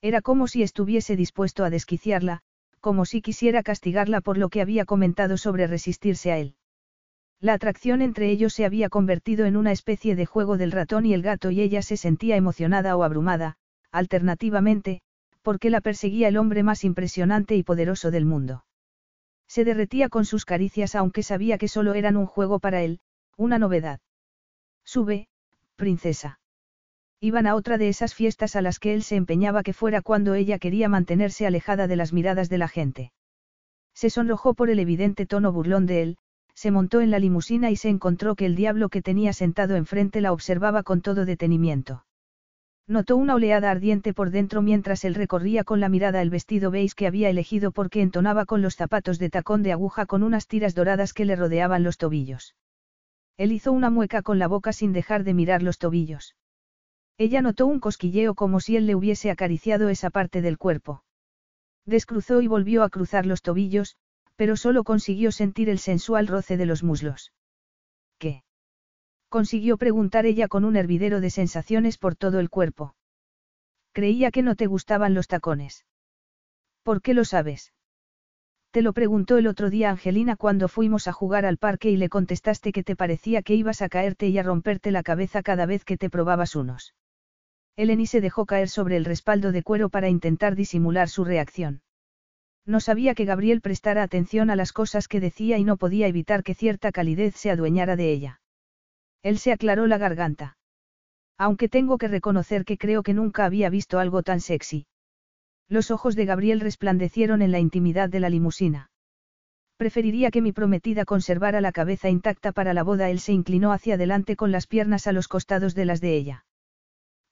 Era 0.01 0.21
como 0.21 0.47
si 0.47 0.63
estuviese 0.63 1.17
dispuesto 1.17 1.65
a 1.65 1.69
desquiciarla, 1.69 2.43
como 2.79 3.03
si 3.03 3.21
quisiera 3.21 3.61
castigarla 3.61 4.21
por 4.21 4.37
lo 4.37 4.47
que 4.47 4.61
había 4.61 4.85
comentado 4.85 5.35
sobre 5.35 5.67
resistirse 5.67 6.31
a 6.31 6.37
él. 6.37 6.55
La 7.41 7.53
atracción 7.53 8.01
entre 8.01 8.29
ellos 8.29 8.53
se 8.53 8.65
había 8.65 8.89
convertido 8.89 9.45
en 9.45 9.57
una 9.57 9.71
especie 9.71 10.15
de 10.15 10.25
juego 10.25 10.57
del 10.57 10.71
ratón 10.71 11.05
y 11.05 11.13
el 11.13 11.21
gato 11.21 11.51
y 11.51 11.61
ella 11.61 11.81
se 11.81 11.97
sentía 11.97 12.35
emocionada 12.35 12.95
o 12.95 13.03
abrumada, 13.03 13.57
alternativamente, 13.91 15.01
porque 15.41 15.69
la 15.69 15.81
perseguía 15.81 16.27
el 16.27 16.37
hombre 16.37 16.63
más 16.63 16.83
impresionante 16.83 17.55
y 17.55 17.63
poderoso 17.63 18.09
del 18.09 18.25
mundo. 18.25 18.65
Se 19.47 19.63
derretía 19.63 20.09
con 20.09 20.25
sus 20.25 20.45
caricias 20.45 20.95
aunque 20.95 21.23
sabía 21.23 21.57
que 21.57 21.67
solo 21.67 21.93
eran 21.93 22.17
un 22.17 22.25
juego 22.25 22.59
para 22.59 22.81
él, 22.81 22.99
una 23.37 23.59
novedad. 23.59 23.99
Sube, 24.83 25.27
princesa. 25.75 26.39
Iban 27.19 27.47
a 27.47 27.55
otra 27.55 27.77
de 27.77 27.89
esas 27.89 28.13
fiestas 28.13 28.55
a 28.55 28.61
las 28.61 28.79
que 28.79 28.93
él 28.93 29.03
se 29.03 29.15
empeñaba 29.15 29.63
que 29.63 29.73
fuera 29.73 30.01
cuando 30.01 30.33
ella 30.33 30.59
quería 30.59 30.89
mantenerse 30.89 31.45
alejada 31.45 31.87
de 31.87 31.95
las 31.95 32.13
miradas 32.13 32.49
de 32.49 32.57
la 32.57 32.67
gente. 32.67 33.13
Se 33.93 34.09
sonrojó 34.09 34.53
por 34.53 34.69
el 34.69 34.79
evidente 34.79 35.25
tono 35.25 35.51
burlón 35.51 35.85
de 35.85 36.01
él, 36.01 36.17
se 36.55 36.71
montó 36.71 37.01
en 37.01 37.11
la 37.11 37.19
limusina 37.19 37.69
y 37.69 37.75
se 37.75 37.89
encontró 37.89 38.35
que 38.35 38.45
el 38.45 38.55
diablo 38.55 38.89
que 38.89 39.01
tenía 39.01 39.33
sentado 39.33 39.75
enfrente 39.75 40.21
la 40.21 40.31
observaba 40.31 40.83
con 40.83 41.01
todo 41.01 41.25
detenimiento. 41.25 42.05
Notó 42.87 43.17
una 43.17 43.35
oleada 43.35 43.71
ardiente 43.71 44.13
por 44.13 44.29
dentro 44.29 44.61
mientras 44.61 45.05
él 45.05 45.15
recorría 45.15 45.63
con 45.63 45.79
la 45.79 45.89
mirada 45.89 46.21
el 46.21 46.29
vestido 46.29 46.71
beige 46.71 46.93
que 46.95 47.07
había 47.07 47.29
elegido 47.29 47.71
porque 47.71 48.01
entonaba 48.01 48.45
con 48.45 48.61
los 48.61 48.75
zapatos 48.75 49.17
de 49.17 49.29
tacón 49.29 49.63
de 49.63 49.71
aguja 49.71 50.05
con 50.05 50.23
unas 50.23 50.47
tiras 50.47 50.75
doradas 50.75 51.13
que 51.13 51.25
le 51.25 51.35
rodeaban 51.35 51.83
los 51.83 51.97
tobillos. 51.97 52.55
Él 53.37 53.51
hizo 53.51 53.71
una 53.71 53.89
mueca 53.89 54.21
con 54.21 54.39
la 54.39 54.47
boca 54.47 54.71
sin 54.71 54.93
dejar 54.93 55.23
de 55.23 55.33
mirar 55.33 55.61
los 55.63 55.77
tobillos. 55.77 56.35
Ella 57.17 57.41
notó 57.41 57.65
un 57.65 57.79
cosquilleo 57.79 58.35
como 58.35 58.59
si 58.59 58.77
él 58.77 58.85
le 58.85 58.95
hubiese 58.95 59.31
acariciado 59.31 59.89
esa 59.89 60.09
parte 60.09 60.41
del 60.41 60.57
cuerpo. 60.57 61.03
Descruzó 61.85 62.41
y 62.41 62.47
volvió 62.47 62.83
a 62.83 62.89
cruzar 62.89 63.25
los 63.25 63.41
tobillos, 63.41 63.97
pero 64.35 64.57
solo 64.57 64.83
consiguió 64.83 65.31
sentir 65.31 65.69
el 65.69 65.79
sensual 65.79 66.27
roce 66.27 66.57
de 66.57 66.65
los 66.65 66.83
muslos. 66.83 67.31
¿Qué? 68.17 68.43
Consiguió 69.29 69.77
preguntar 69.77 70.25
ella 70.25 70.47
con 70.47 70.65
un 70.65 70.75
hervidero 70.75 71.21
de 71.21 71.29
sensaciones 71.29 71.97
por 71.97 72.15
todo 72.15 72.39
el 72.39 72.49
cuerpo. 72.49 72.95
Creía 73.91 74.31
que 74.31 74.41
no 74.41 74.55
te 74.55 74.67
gustaban 74.67 75.13
los 75.13 75.27
tacones. 75.27 75.85
¿Por 76.83 77.01
qué 77.01 77.13
lo 77.13 77.25
sabes? 77.25 77.73
Te 78.71 78.81
lo 78.81 78.91
preguntó 78.91 79.37
el 79.37 79.47
otro 79.47 79.69
día 79.69 79.89
Angelina 79.89 80.35
cuando 80.35 80.67
fuimos 80.67 81.07
a 81.07 81.13
jugar 81.13 81.45
al 81.45 81.57
parque 81.57 81.89
y 81.89 81.95
le 81.95 82.09
contestaste 82.09 82.73
que 82.73 82.83
te 82.83 82.97
parecía 82.97 83.41
que 83.41 83.55
ibas 83.55 83.81
a 83.81 83.87
caerte 83.87 84.27
y 84.27 84.37
a 84.37 84.43
romperte 84.43 84.91
la 84.91 85.01
cabeza 85.01 85.41
cada 85.43 85.65
vez 85.65 85.85
que 85.85 85.97
te 85.97 86.09
probabas 86.09 86.57
unos. 86.57 86.93
Eleni 87.77 88.05
se 88.05 88.19
dejó 88.19 88.45
caer 88.45 88.67
sobre 88.67 88.97
el 88.97 89.05
respaldo 89.05 89.53
de 89.53 89.63
cuero 89.63 89.87
para 89.87 90.09
intentar 90.09 90.55
disimular 90.55 91.07
su 91.07 91.23
reacción. 91.23 91.81
No 92.65 92.79
sabía 92.79 93.13
que 93.13 93.25
Gabriel 93.25 93.61
prestara 93.61 94.01
atención 94.01 94.49
a 94.49 94.55
las 94.55 94.73
cosas 94.73 95.07
que 95.07 95.19
decía 95.19 95.57
y 95.57 95.63
no 95.63 95.77
podía 95.77 96.07
evitar 96.07 96.43
que 96.43 96.55
cierta 96.55 96.91
calidez 96.91 97.35
se 97.35 97.51
adueñara 97.51 97.95
de 97.95 98.11
ella. 98.11 98.41
Él 99.21 99.37
se 99.37 99.51
aclaró 99.51 99.85
la 99.87 99.97
garganta. 99.97 100.57
Aunque 101.37 101.69
tengo 101.69 101.97
que 101.97 102.07
reconocer 102.07 102.65
que 102.65 102.77
creo 102.77 103.03
que 103.03 103.13
nunca 103.13 103.45
había 103.45 103.69
visto 103.69 103.99
algo 103.99 104.23
tan 104.23 104.39
sexy. 104.39 104.87
Los 105.67 105.91
ojos 105.91 106.15
de 106.15 106.25
Gabriel 106.25 106.59
resplandecieron 106.59 107.41
en 107.41 107.51
la 107.51 107.59
intimidad 107.59 108.09
de 108.09 108.19
la 108.19 108.29
limusina. 108.29 108.89
Preferiría 109.77 110.31
que 110.31 110.41
mi 110.41 110.51
prometida 110.53 111.05
conservara 111.05 111.59
la 111.59 111.71
cabeza 111.71 112.09
intacta 112.09 112.51
para 112.51 112.73
la 112.73 112.83
boda. 112.83 113.09
Él 113.09 113.19
se 113.19 113.33
inclinó 113.33 113.73
hacia 113.73 113.95
adelante 113.95 114.35
con 114.35 114.51
las 114.51 114.67
piernas 114.67 115.05
a 115.05 115.11
los 115.11 115.27
costados 115.27 115.75
de 115.75 115.85
las 115.85 116.01
de 116.01 116.15
ella. 116.15 116.45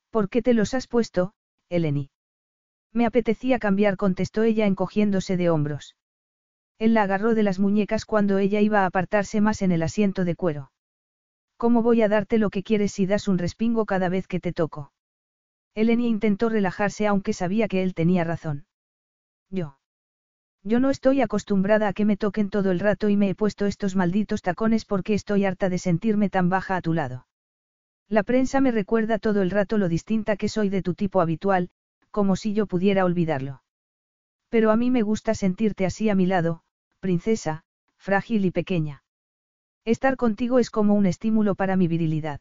¿Por 0.10 0.30
qué 0.30 0.42
te 0.42 0.54
los 0.54 0.74
has 0.74 0.88
puesto, 0.88 1.34
Eleni? 1.70 2.10
Me 2.94 3.06
apetecía 3.06 3.60
cambiar, 3.60 3.98
contestó 3.98 4.44
ella 4.44 4.68
encogiéndose 4.68 5.36
de 5.36 5.50
hombros. 5.50 5.96
Él 6.78 6.94
la 6.94 7.04
agarró 7.04 7.34
de 7.34 7.44
las 7.44 7.60
muñecas 7.60 8.06
cuando 8.06 8.38
ella 8.38 8.62
iba 8.62 8.82
a 8.82 8.86
apartarse 8.86 9.42
más 9.42 9.62
en 9.62 9.72
el 9.72 9.82
asiento 9.82 10.26
de 10.26 10.36
cuero. 10.36 10.72
¿Cómo 11.58 11.82
voy 11.82 12.02
a 12.02 12.10
darte 12.10 12.38
lo 12.38 12.50
que 12.50 12.64
quieres 12.64 12.92
si 12.92 13.06
das 13.06 13.28
un 13.28 13.38
respingo 13.38 13.86
cada 13.86 14.10
vez 14.10 14.28
que 14.28 14.40
te 14.40 14.54
toco? 14.54 14.92
Eleni 15.76 16.08
intentó 16.08 16.50
relajarse 16.50 17.08
aunque 17.08 17.34
sabía 17.34 17.68
que 17.68 17.82
él 17.84 17.94
tenía 17.94 18.24
razón. 18.24 18.66
Yo. 19.50 19.78
Yo 20.64 20.80
no 20.80 20.90
estoy 20.90 21.22
acostumbrada 21.22 21.88
a 21.88 21.94
que 21.94 22.06
me 22.06 22.16
toquen 22.16 22.50
todo 22.50 22.72
el 22.72 22.80
rato 22.80 23.10
y 23.10 23.18
me 23.18 23.30
he 23.30 23.36
puesto 23.36 23.66
estos 23.66 23.96
malditos 23.96 24.42
tacones 24.42 24.86
porque 24.86 25.14
estoy 25.14 25.46
harta 25.46 25.70
de 25.70 25.78
sentirme 25.78 26.30
tan 26.30 26.50
baja 26.50 26.76
a 26.76 26.82
tu 26.82 26.94
lado. 26.94 27.28
La 28.08 28.24
prensa 28.24 28.62
me 28.62 28.72
recuerda 28.72 29.18
todo 29.20 29.42
el 29.42 29.52
rato 29.52 29.78
lo 29.78 29.90
distinta 29.90 30.38
que 30.38 30.50
soy 30.50 30.70
de 30.70 30.82
tu 30.82 30.94
tipo 30.94 31.22
habitual, 31.22 31.70
como 32.14 32.36
si 32.36 32.54
yo 32.54 32.68
pudiera 32.68 33.04
olvidarlo. 33.04 33.64
Pero 34.50 34.70
a 34.70 34.78
mí 34.78 34.92
me 34.92 35.02
gusta 35.02 35.34
sentirte 35.34 35.84
así 35.86 36.10
a 36.10 36.16
mi 36.16 36.28
lado, 36.28 36.62
princesa, 37.00 37.64
frágil 37.98 38.46
y 38.46 38.52
pequeña. 38.52 39.04
Estar 39.84 40.16
contigo 40.16 40.60
es 40.60 40.70
como 40.70 40.94
un 40.94 41.08
estímulo 41.08 41.56
para 41.56 41.76
mi 41.76 41.88
virilidad. 41.88 42.40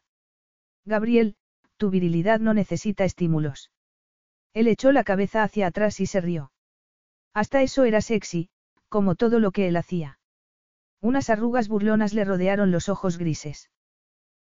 Gabriel, 0.85 1.35
tu 1.77 1.89
virilidad 1.89 2.39
no 2.39 2.53
necesita 2.53 3.03
estímulos. 3.03 3.71
Él 4.53 4.67
echó 4.67 4.91
la 4.91 5.03
cabeza 5.03 5.41
hacia 5.41 5.65
atrás 5.65 5.99
y 5.99 6.05
se 6.05 6.21
rió. 6.21 6.51
Hasta 7.33 7.63
eso 7.63 7.83
era 7.83 7.99
sexy, 8.01 8.49
como 8.89 9.15
todo 9.15 9.39
lo 9.39 9.51
que 9.51 9.67
él 9.67 9.75
hacía. 9.75 10.19
Unas 11.01 11.31
arrugas 11.31 11.67
burlonas 11.67 12.13
le 12.13 12.25
rodearon 12.25 12.69
los 12.71 12.89
ojos 12.89 13.17
grises. 13.17 13.71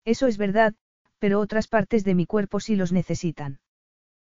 Eso 0.05 0.27
es 0.27 0.37
verdad, 0.37 0.75
pero 1.17 1.39
otras 1.39 1.67
partes 1.67 2.03
de 2.03 2.13
mi 2.13 2.27
cuerpo 2.27 2.59
sí 2.59 2.75
los 2.75 2.91
necesitan. 2.91 3.59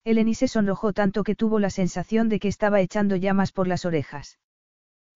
Eleni 0.06 0.36
se 0.36 0.48
sonrojó 0.48 0.94
tanto 0.94 1.24
que 1.24 1.36
tuvo 1.36 1.60
la 1.60 1.72
sensación 1.72 2.30
de 2.30 2.40
que 2.40 2.48
estaba 2.48 2.80
echando 2.80 3.16
llamas 3.16 3.52
por 3.52 3.68
las 3.68 3.86
orejas. 3.86 4.38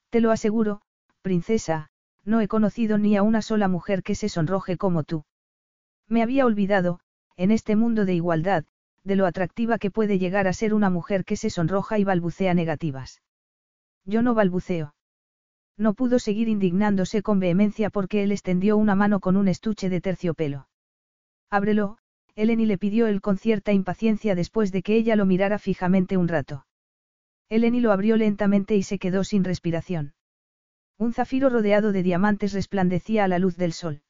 Te 0.10 0.20
lo 0.20 0.32
aseguro, 0.32 0.82
princesa, 1.22 1.92
no 2.26 2.42
he 2.42 2.48
conocido 2.48 2.98
ni 2.98 3.16
a 3.16 3.22
una 3.22 3.44
sola 3.44 3.68
mujer 3.68 4.02
que 4.02 4.16
se 4.16 4.30
sonroje 4.30 4.78
como 4.78 5.04
tú. 5.04 5.26
Me 6.08 6.24
había 6.24 6.44
olvidado, 6.44 7.00
en 7.38 7.52
este 7.52 7.76
mundo 7.76 8.06
de 8.06 8.16
igualdad, 8.16 8.66
de 9.04 9.16
lo 9.16 9.28
atractiva 9.28 9.78
que 9.78 9.92
puede 9.92 10.18
llegar 10.18 10.48
a 10.48 10.54
ser 10.54 10.74
una 10.74 10.90
mujer 10.90 11.24
que 11.24 11.36
se 11.36 11.52
sonroja 11.52 12.00
y 12.00 12.04
balbucea 12.04 12.56
negativas. 12.56 13.22
Yo 14.06 14.24
no 14.24 14.34
balbuceo. 14.34 14.96
No 15.78 15.94
pudo 15.94 16.18
seguir 16.18 16.50
indignándose 16.50 17.22
con 17.22 17.40
vehemencia 17.40 17.92
porque 17.92 18.24
él 18.24 18.32
extendió 18.32 18.76
una 18.76 18.96
mano 18.96 19.20
con 19.20 19.38
un 19.38 19.48
estuche 19.48 19.88
de 19.88 20.02
terciopelo. 20.02 20.68
Ábrelo, 21.52 22.00
Eleni 22.40 22.66
le 22.66 22.78
pidió 22.78 23.08
él 23.08 23.20
con 23.20 23.38
cierta 23.38 23.74
impaciencia 23.74 24.34
después 24.34 24.72
de 24.72 24.82
que 24.82 24.96
ella 24.96 25.18
lo 25.18 25.26
mirara 25.26 25.60
fijamente 25.60 26.16
un 26.16 26.30
rato. 26.30 26.66
Eleni 27.50 27.82
lo 27.82 27.92
abrió 27.92 28.16
lentamente 28.16 28.78
y 28.78 28.84
se 28.84 28.98
quedó 28.98 29.26
sin 29.26 29.44
respiración. 29.44 30.14
Un 30.98 31.12
zafiro 31.12 31.50
rodeado 31.50 31.92
de 31.92 32.02
diamantes 32.02 32.54
resplandecía 32.54 33.26
a 33.26 33.28
la 33.28 33.40
luz 33.40 33.58
del 33.58 33.74
sol. 33.74 34.04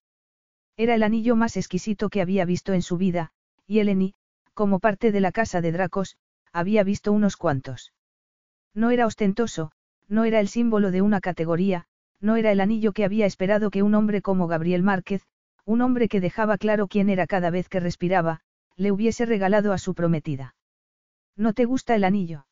Era 0.78 0.94
el 0.94 1.02
anillo 1.02 1.36
más 1.36 1.58
exquisito 1.58 2.10
que 2.10 2.22
había 2.22 2.46
visto 2.46 2.74
en 2.74 2.84
su 2.84 2.98
vida, 2.98 3.32
y 3.66 3.80
Eleni, 3.80 4.14
como 4.54 4.78
parte 4.78 5.12
de 5.12 5.22
la 5.22 5.32
casa 5.32 5.60
de 5.60 5.72
Dracos, 5.72 6.16
había 6.54 6.84
visto 6.84 7.12
unos 7.12 7.36
cuantos. 7.36 7.94
No 8.76 8.92
era 8.92 9.08
ostentoso, 9.08 9.72
no 10.08 10.24
era 10.24 10.40
el 10.40 10.50
símbolo 10.50 10.92
de 10.92 11.02
una 11.02 11.20
categoría, 11.20 11.88
no 12.22 12.36
era 12.36 12.52
el 12.52 12.62
anillo 12.62 12.94
que 12.94 13.06
había 13.06 13.26
esperado 13.26 13.72
que 13.72 13.82
un 13.82 13.96
hombre 13.96 14.22
como 14.22 14.46
Gabriel 14.46 14.84
Márquez, 14.84 15.24
un 15.66 15.82
hombre 15.82 16.08
que 16.08 16.22
dejaba 16.22 16.58
claro 16.58 16.88
quién 16.88 17.10
era 17.10 17.28
cada 17.28 17.50
vez 17.50 17.70
que 17.70 17.80
respiraba, 17.80 18.42
le 18.76 18.92
hubiese 18.92 19.26
regalado 19.26 19.74
a 19.74 19.78
su 19.78 19.94
prometida. 19.94 20.56
¿No 21.36 21.54
te 21.54 21.66
gusta 21.66 21.96
el 21.96 22.04
anillo? 22.04 22.46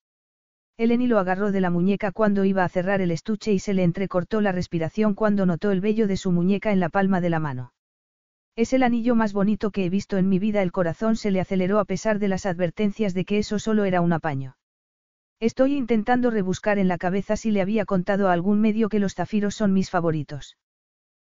Eleni 0.77 1.07
lo 1.07 1.17
agarró 1.17 1.51
de 1.51 1.59
la 1.59 1.71
muñeca 1.71 2.11
cuando 2.11 2.45
iba 2.45 2.63
a 2.63 2.69
cerrar 2.69 3.01
el 3.01 3.11
estuche 3.11 3.51
y 3.51 3.59
se 3.59 3.73
le 3.73 3.84
entrecortó 3.84 4.41
la 4.41 4.51
respiración 4.51 5.15
cuando 5.15 5.45
notó 5.45 5.71
el 5.71 5.81
vello 5.81 6.07
de 6.07 6.17
su 6.17 6.31
muñeca 6.31 6.71
en 6.71 6.79
la 6.79 6.89
palma 6.89 7.19
de 7.19 7.29
la 7.31 7.39
mano. 7.39 7.73
Es 8.55 8.73
el 8.73 8.84
anillo 8.84 9.15
más 9.15 9.34
bonito 9.34 9.71
que 9.71 9.85
he 9.85 9.89
visto 9.89 10.17
en 10.17 10.29
mi 10.29 10.39
vida. 10.39 10.61
El 10.61 10.71
corazón 10.71 11.15
se 11.15 11.31
le 11.31 11.39
aceleró 11.39 11.79
a 11.79 11.85
pesar 11.85 12.19
de 12.19 12.27
las 12.27 12.45
advertencias 12.45 13.13
de 13.13 13.25
que 13.25 13.39
eso 13.39 13.59
solo 13.59 13.85
era 13.85 14.01
un 14.01 14.13
apaño. 14.13 14.57
Estoy 15.39 15.75
intentando 15.75 16.31
rebuscar 16.31 16.79
en 16.79 16.88
la 16.88 16.97
cabeza 16.97 17.38
si 17.38 17.51
le 17.51 17.61
había 17.61 17.85
contado 17.85 18.29
a 18.29 18.34
algún 18.34 18.59
medio 18.59 18.89
que 18.89 18.99
los 18.99 19.13
zafiros 19.13 19.53
son 19.53 19.73
mis 19.73 19.91
favoritos. 19.91 20.57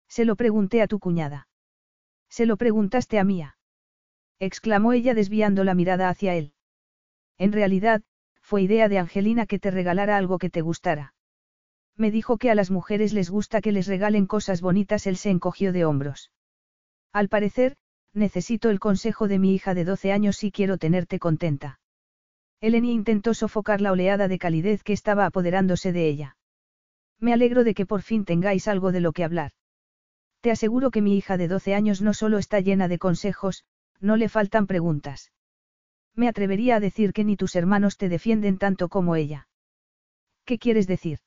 Se 0.08 0.24
lo 0.24 0.36
pregunté 0.36 0.82
a 0.82 0.86
tu 0.86 1.00
cuñada. 1.00 1.48
Se 2.36 2.44
lo 2.44 2.58
preguntaste 2.58 3.18
a 3.18 3.24
Mía. 3.24 3.56
exclamó 4.38 4.92
ella 4.92 5.14
desviando 5.14 5.64
la 5.64 5.72
mirada 5.74 6.10
hacia 6.10 6.34
él. 6.34 6.52
En 7.38 7.50
realidad, 7.50 8.02
fue 8.42 8.60
idea 8.60 8.90
de 8.90 8.98
Angelina 8.98 9.46
que 9.46 9.58
te 9.58 9.70
regalara 9.70 10.18
algo 10.18 10.36
que 10.36 10.50
te 10.50 10.60
gustara. 10.60 11.14
Me 11.96 12.10
dijo 12.10 12.36
que 12.36 12.50
a 12.50 12.54
las 12.54 12.70
mujeres 12.70 13.14
les 13.14 13.30
gusta 13.30 13.62
que 13.62 13.72
les 13.72 13.86
regalen 13.86 14.26
cosas 14.26 14.60
bonitas. 14.60 15.06
Él 15.06 15.16
se 15.16 15.30
encogió 15.30 15.72
de 15.72 15.86
hombros. 15.86 16.30
Al 17.10 17.30
parecer, 17.30 17.78
necesito 18.12 18.68
el 18.68 18.80
consejo 18.80 19.28
de 19.28 19.38
mi 19.38 19.54
hija 19.54 19.72
de 19.72 19.86
12 19.86 20.12
años 20.12 20.36
si 20.36 20.52
quiero 20.52 20.76
tenerte 20.76 21.18
contenta. 21.18 21.80
Eleni 22.60 22.92
intentó 22.92 23.32
sofocar 23.32 23.80
la 23.80 23.92
oleada 23.92 24.28
de 24.28 24.38
calidez 24.38 24.82
que 24.82 24.92
estaba 24.92 25.24
apoderándose 25.24 25.90
de 25.90 26.06
ella. 26.06 26.36
Me 27.18 27.32
alegro 27.32 27.64
de 27.64 27.72
que 27.72 27.86
por 27.86 28.02
fin 28.02 28.26
tengáis 28.26 28.68
algo 28.68 28.92
de 28.92 29.00
lo 29.00 29.12
que 29.12 29.24
hablar. 29.24 29.52
Te 30.46 30.52
aseguro 30.52 30.92
que 30.92 31.02
mi 31.02 31.16
hija 31.16 31.36
de 31.36 31.48
12 31.48 31.74
años 31.74 32.02
no 32.02 32.14
solo 32.14 32.38
está 32.38 32.60
llena 32.60 32.86
de 32.86 33.00
consejos, 33.00 33.64
no 33.98 34.14
le 34.14 34.28
faltan 34.28 34.68
preguntas. 34.68 35.32
Me 36.14 36.28
atrevería 36.28 36.76
a 36.76 36.80
decir 36.80 37.12
que 37.12 37.24
ni 37.24 37.36
tus 37.36 37.56
hermanos 37.56 37.96
te 37.96 38.08
defienden 38.08 38.56
tanto 38.56 38.88
como 38.88 39.16
ella. 39.16 39.48
¿Qué 40.44 40.56
quieres 40.60 40.86
decir? 40.86 41.18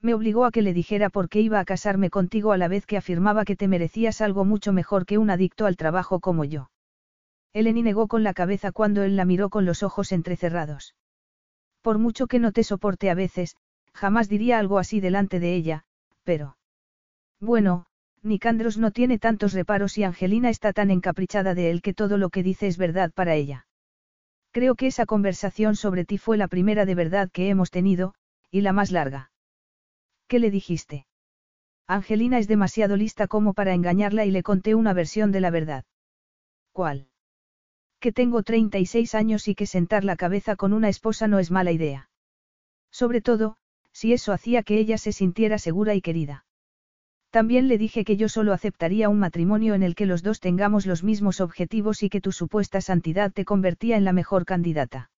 Me 0.00 0.12
obligó 0.12 0.44
a 0.44 0.50
que 0.50 0.62
le 0.62 0.74
dijera 0.74 1.08
por 1.08 1.28
qué 1.28 1.40
iba 1.40 1.60
a 1.60 1.64
casarme 1.64 2.10
contigo 2.10 2.50
a 2.50 2.56
la 2.56 2.66
vez 2.66 2.84
que 2.84 2.96
afirmaba 2.96 3.44
que 3.44 3.54
te 3.54 3.68
merecías 3.68 4.20
algo 4.20 4.44
mucho 4.44 4.72
mejor 4.72 5.06
que 5.06 5.18
un 5.18 5.30
adicto 5.30 5.64
al 5.66 5.76
trabajo 5.76 6.18
como 6.18 6.44
yo. 6.44 6.68
Eleni 7.52 7.82
negó 7.82 8.08
con 8.08 8.24
la 8.24 8.34
cabeza 8.34 8.72
cuando 8.72 9.04
él 9.04 9.14
la 9.14 9.24
miró 9.24 9.50
con 9.50 9.66
los 9.66 9.84
ojos 9.84 10.10
entrecerrados. 10.10 10.96
Por 11.80 11.98
mucho 11.98 12.26
que 12.26 12.40
no 12.40 12.50
te 12.50 12.64
soporte 12.64 13.08
a 13.08 13.14
veces, 13.14 13.54
jamás 13.94 14.28
diría 14.28 14.58
algo 14.58 14.80
así 14.80 14.98
delante 14.98 15.38
de 15.38 15.54
ella, 15.54 15.84
pero... 16.24 16.56
Bueno, 17.38 17.86
Nicandros 18.24 18.78
no 18.78 18.92
tiene 18.92 19.18
tantos 19.18 19.52
reparos 19.52 19.98
y 19.98 20.04
Angelina 20.04 20.48
está 20.48 20.72
tan 20.72 20.90
encaprichada 20.90 21.54
de 21.54 21.70
él 21.70 21.82
que 21.82 21.92
todo 21.92 22.18
lo 22.18 22.30
que 22.30 22.44
dice 22.44 22.68
es 22.68 22.78
verdad 22.78 23.10
para 23.12 23.34
ella. 23.34 23.66
Creo 24.52 24.76
que 24.76 24.86
esa 24.86 25.06
conversación 25.06 25.74
sobre 25.74 26.04
ti 26.04 26.18
fue 26.18 26.36
la 26.36 26.46
primera 26.46 26.84
de 26.84 26.94
verdad 26.94 27.30
que 27.32 27.48
hemos 27.48 27.70
tenido, 27.70 28.14
y 28.50 28.60
la 28.60 28.72
más 28.72 28.92
larga. 28.92 29.32
¿Qué 30.28 30.38
le 30.38 30.50
dijiste? 30.50 31.06
Angelina 31.88 32.38
es 32.38 32.46
demasiado 32.46 32.96
lista 32.96 33.26
como 33.26 33.54
para 33.54 33.74
engañarla 33.74 34.24
y 34.24 34.30
le 34.30 34.42
conté 34.42 34.74
una 34.74 34.92
versión 34.92 35.32
de 35.32 35.40
la 35.40 35.50
verdad. 35.50 35.84
¿Cuál? 36.70 37.08
Que 37.98 38.12
tengo 38.12 38.42
36 38.42 39.14
años 39.14 39.48
y 39.48 39.54
que 39.54 39.66
sentar 39.66 40.04
la 40.04 40.16
cabeza 40.16 40.54
con 40.54 40.72
una 40.72 40.88
esposa 40.88 41.28
no 41.28 41.38
es 41.38 41.50
mala 41.50 41.72
idea. 41.72 42.08
Sobre 42.90 43.20
todo, 43.20 43.56
si 43.92 44.12
eso 44.12 44.32
hacía 44.32 44.62
que 44.62 44.78
ella 44.78 44.96
se 44.96 45.12
sintiera 45.12 45.58
segura 45.58 45.94
y 45.94 46.00
querida. 46.00 46.44
También 47.32 47.66
le 47.66 47.78
dije 47.78 48.04
que 48.04 48.18
yo 48.18 48.28
solo 48.28 48.52
aceptaría 48.52 49.08
un 49.08 49.18
matrimonio 49.18 49.72
en 49.72 49.82
el 49.82 49.94
que 49.94 50.04
los 50.04 50.22
dos 50.22 50.38
tengamos 50.38 50.84
los 50.84 51.02
mismos 51.02 51.40
objetivos 51.40 52.02
y 52.02 52.10
que 52.10 52.20
tu 52.20 52.30
supuesta 52.30 52.82
santidad 52.82 53.32
te 53.32 53.46
convertía 53.46 53.96
en 53.96 54.04
la 54.04 54.12
mejor 54.12 54.44
candidata. 54.44 55.10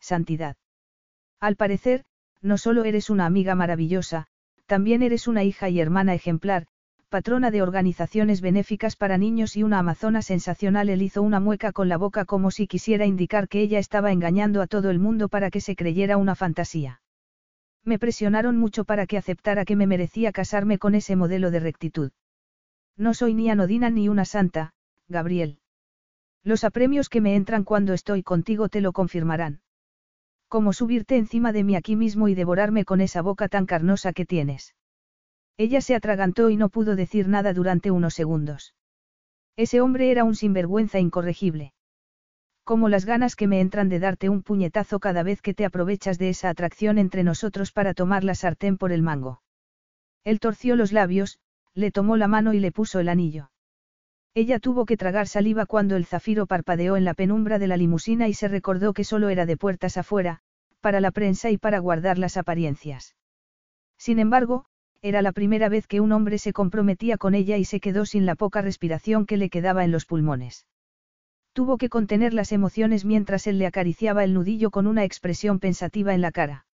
Santidad. 0.00 0.56
Al 1.40 1.56
parecer, 1.56 2.04
no 2.42 2.58
solo 2.58 2.84
eres 2.84 3.08
una 3.08 3.24
amiga 3.24 3.54
maravillosa, 3.54 4.26
también 4.66 5.02
eres 5.02 5.28
una 5.28 5.42
hija 5.42 5.70
y 5.70 5.80
hermana 5.80 6.12
ejemplar, 6.12 6.66
patrona 7.08 7.50
de 7.50 7.62
organizaciones 7.62 8.42
benéficas 8.42 8.96
para 8.96 9.16
niños 9.16 9.56
y 9.56 9.62
una 9.62 9.78
amazona 9.78 10.20
sensacional. 10.20 10.90
Él 10.90 11.00
hizo 11.00 11.22
una 11.22 11.40
mueca 11.40 11.72
con 11.72 11.88
la 11.88 11.96
boca 11.96 12.26
como 12.26 12.50
si 12.50 12.66
quisiera 12.66 13.06
indicar 13.06 13.48
que 13.48 13.62
ella 13.62 13.78
estaba 13.78 14.12
engañando 14.12 14.60
a 14.60 14.66
todo 14.66 14.90
el 14.90 14.98
mundo 14.98 15.30
para 15.30 15.50
que 15.50 15.62
se 15.62 15.74
creyera 15.74 16.18
una 16.18 16.34
fantasía. 16.34 16.99
Me 17.84 17.98
presionaron 17.98 18.56
mucho 18.56 18.84
para 18.84 19.06
que 19.06 19.16
aceptara 19.16 19.64
que 19.64 19.76
me 19.76 19.86
merecía 19.86 20.32
casarme 20.32 20.78
con 20.78 20.94
ese 20.94 21.16
modelo 21.16 21.50
de 21.50 21.60
rectitud. 21.60 22.12
No 22.96 23.14
soy 23.14 23.34
ni 23.34 23.50
anodina 23.50 23.90
ni 23.90 24.08
una 24.08 24.24
santa, 24.24 24.74
Gabriel. 25.08 25.58
Los 26.42 26.64
apremios 26.64 27.08
que 27.08 27.20
me 27.20 27.34
entran 27.34 27.64
cuando 27.64 27.92
estoy 27.92 28.22
contigo 28.22 28.68
te 28.68 28.80
lo 28.80 28.92
confirmarán. 28.92 29.60
Como 30.48 30.72
subirte 30.72 31.16
encima 31.16 31.52
de 31.52 31.64
mí 31.64 31.76
aquí 31.76 31.96
mismo 31.96 32.28
y 32.28 32.34
devorarme 32.34 32.84
con 32.84 33.00
esa 33.00 33.22
boca 33.22 33.48
tan 33.48 33.66
carnosa 33.66 34.12
que 34.12 34.26
tienes. 34.26 34.74
Ella 35.56 35.80
se 35.80 35.94
atragantó 35.94 36.50
y 36.50 36.56
no 36.56 36.70
pudo 36.70 36.96
decir 36.96 37.28
nada 37.28 37.52
durante 37.52 37.90
unos 37.90 38.14
segundos. 38.14 38.74
Ese 39.56 39.80
hombre 39.80 40.10
era 40.10 40.24
un 40.24 40.34
sinvergüenza 40.34 40.98
incorregible. 40.98 41.72
Como 42.70 42.88
las 42.88 43.04
ganas 43.04 43.34
que 43.34 43.48
me 43.48 43.60
entran 43.60 43.88
de 43.88 43.98
darte 43.98 44.28
un 44.28 44.44
puñetazo 44.44 45.00
cada 45.00 45.24
vez 45.24 45.42
que 45.42 45.54
te 45.54 45.64
aprovechas 45.64 46.18
de 46.18 46.28
esa 46.28 46.50
atracción 46.50 46.98
entre 46.98 47.24
nosotros 47.24 47.72
para 47.72 47.94
tomar 47.94 48.22
la 48.22 48.36
sartén 48.36 48.78
por 48.78 48.92
el 48.92 49.02
mango. 49.02 49.42
Él 50.22 50.38
torció 50.38 50.76
los 50.76 50.92
labios, 50.92 51.40
le 51.74 51.90
tomó 51.90 52.16
la 52.16 52.28
mano 52.28 52.54
y 52.54 52.60
le 52.60 52.70
puso 52.70 53.00
el 53.00 53.08
anillo. 53.08 53.50
Ella 54.34 54.60
tuvo 54.60 54.86
que 54.86 54.96
tragar 54.96 55.26
saliva 55.26 55.66
cuando 55.66 55.96
el 55.96 56.06
zafiro 56.06 56.46
parpadeó 56.46 56.96
en 56.96 57.04
la 57.04 57.14
penumbra 57.14 57.58
de 57.58 57.66
la 57.66 57.76
limusina 57.76 58.28
y 58.28 58.34
se 58.34 58.46
recordó 58.46 58.92
que 58.92 59.02
solo 59.02 59.30
era 59.30 59.46
de 59.46 59.56
puertas 59.56 59.96
afuera, 59.96 60.38
para 60.80 61.00
la 61.00 61.10
prensa 61.10 61.50
y 61.50 61.58
para 61.58 61.80
guardar 61.80 62.18
las 62.18 62.36
apariencias. 62.36 63.16
Sin 63.98 64.20
embargo, 64.20 64.66
era 65.02 65.22
la 65.22 65.32
primera 65.32 65.68
vez 65.68 65.88
que 65.88 66.00
un 66.00 66.12
hombre 66.12 66.38
se 66.38 66.52
comprometía 66.52 67.18
con 67.18 67.34
ella 67.34 67.56
y 67.56 67.64
se 67.64 67.80
quedó 67.80 68.06
sin 68.06 68.26
la 68.26 68.36
poca 68.36 68.62
respiración 68.62 69.26
que 69.26 69.38
le 69.38 69.50
quedaba 69.50 69.82
en 69.82 69.90
los 69.90 70.06
pulmones. 70.06 70.66
Tuvo 71.52 71.78
que 71.78 71.88
contener 71.88 72.32
las 72.32 72.52
emociones 72.52 73.04
mientras 73.04 73.46
él 73.46 73.58
le 73.58 73.66
acariciaba 73.66 74.24
el 74.24 74.34
nudillo 74.34 74.70
con 74.70 74.86
una 74.86 75.04
expresión 75.04 75.58
pensativa 75.58 76.14
en 76.14 76.20
la 76.20 76.32
cara. 76.32 76.66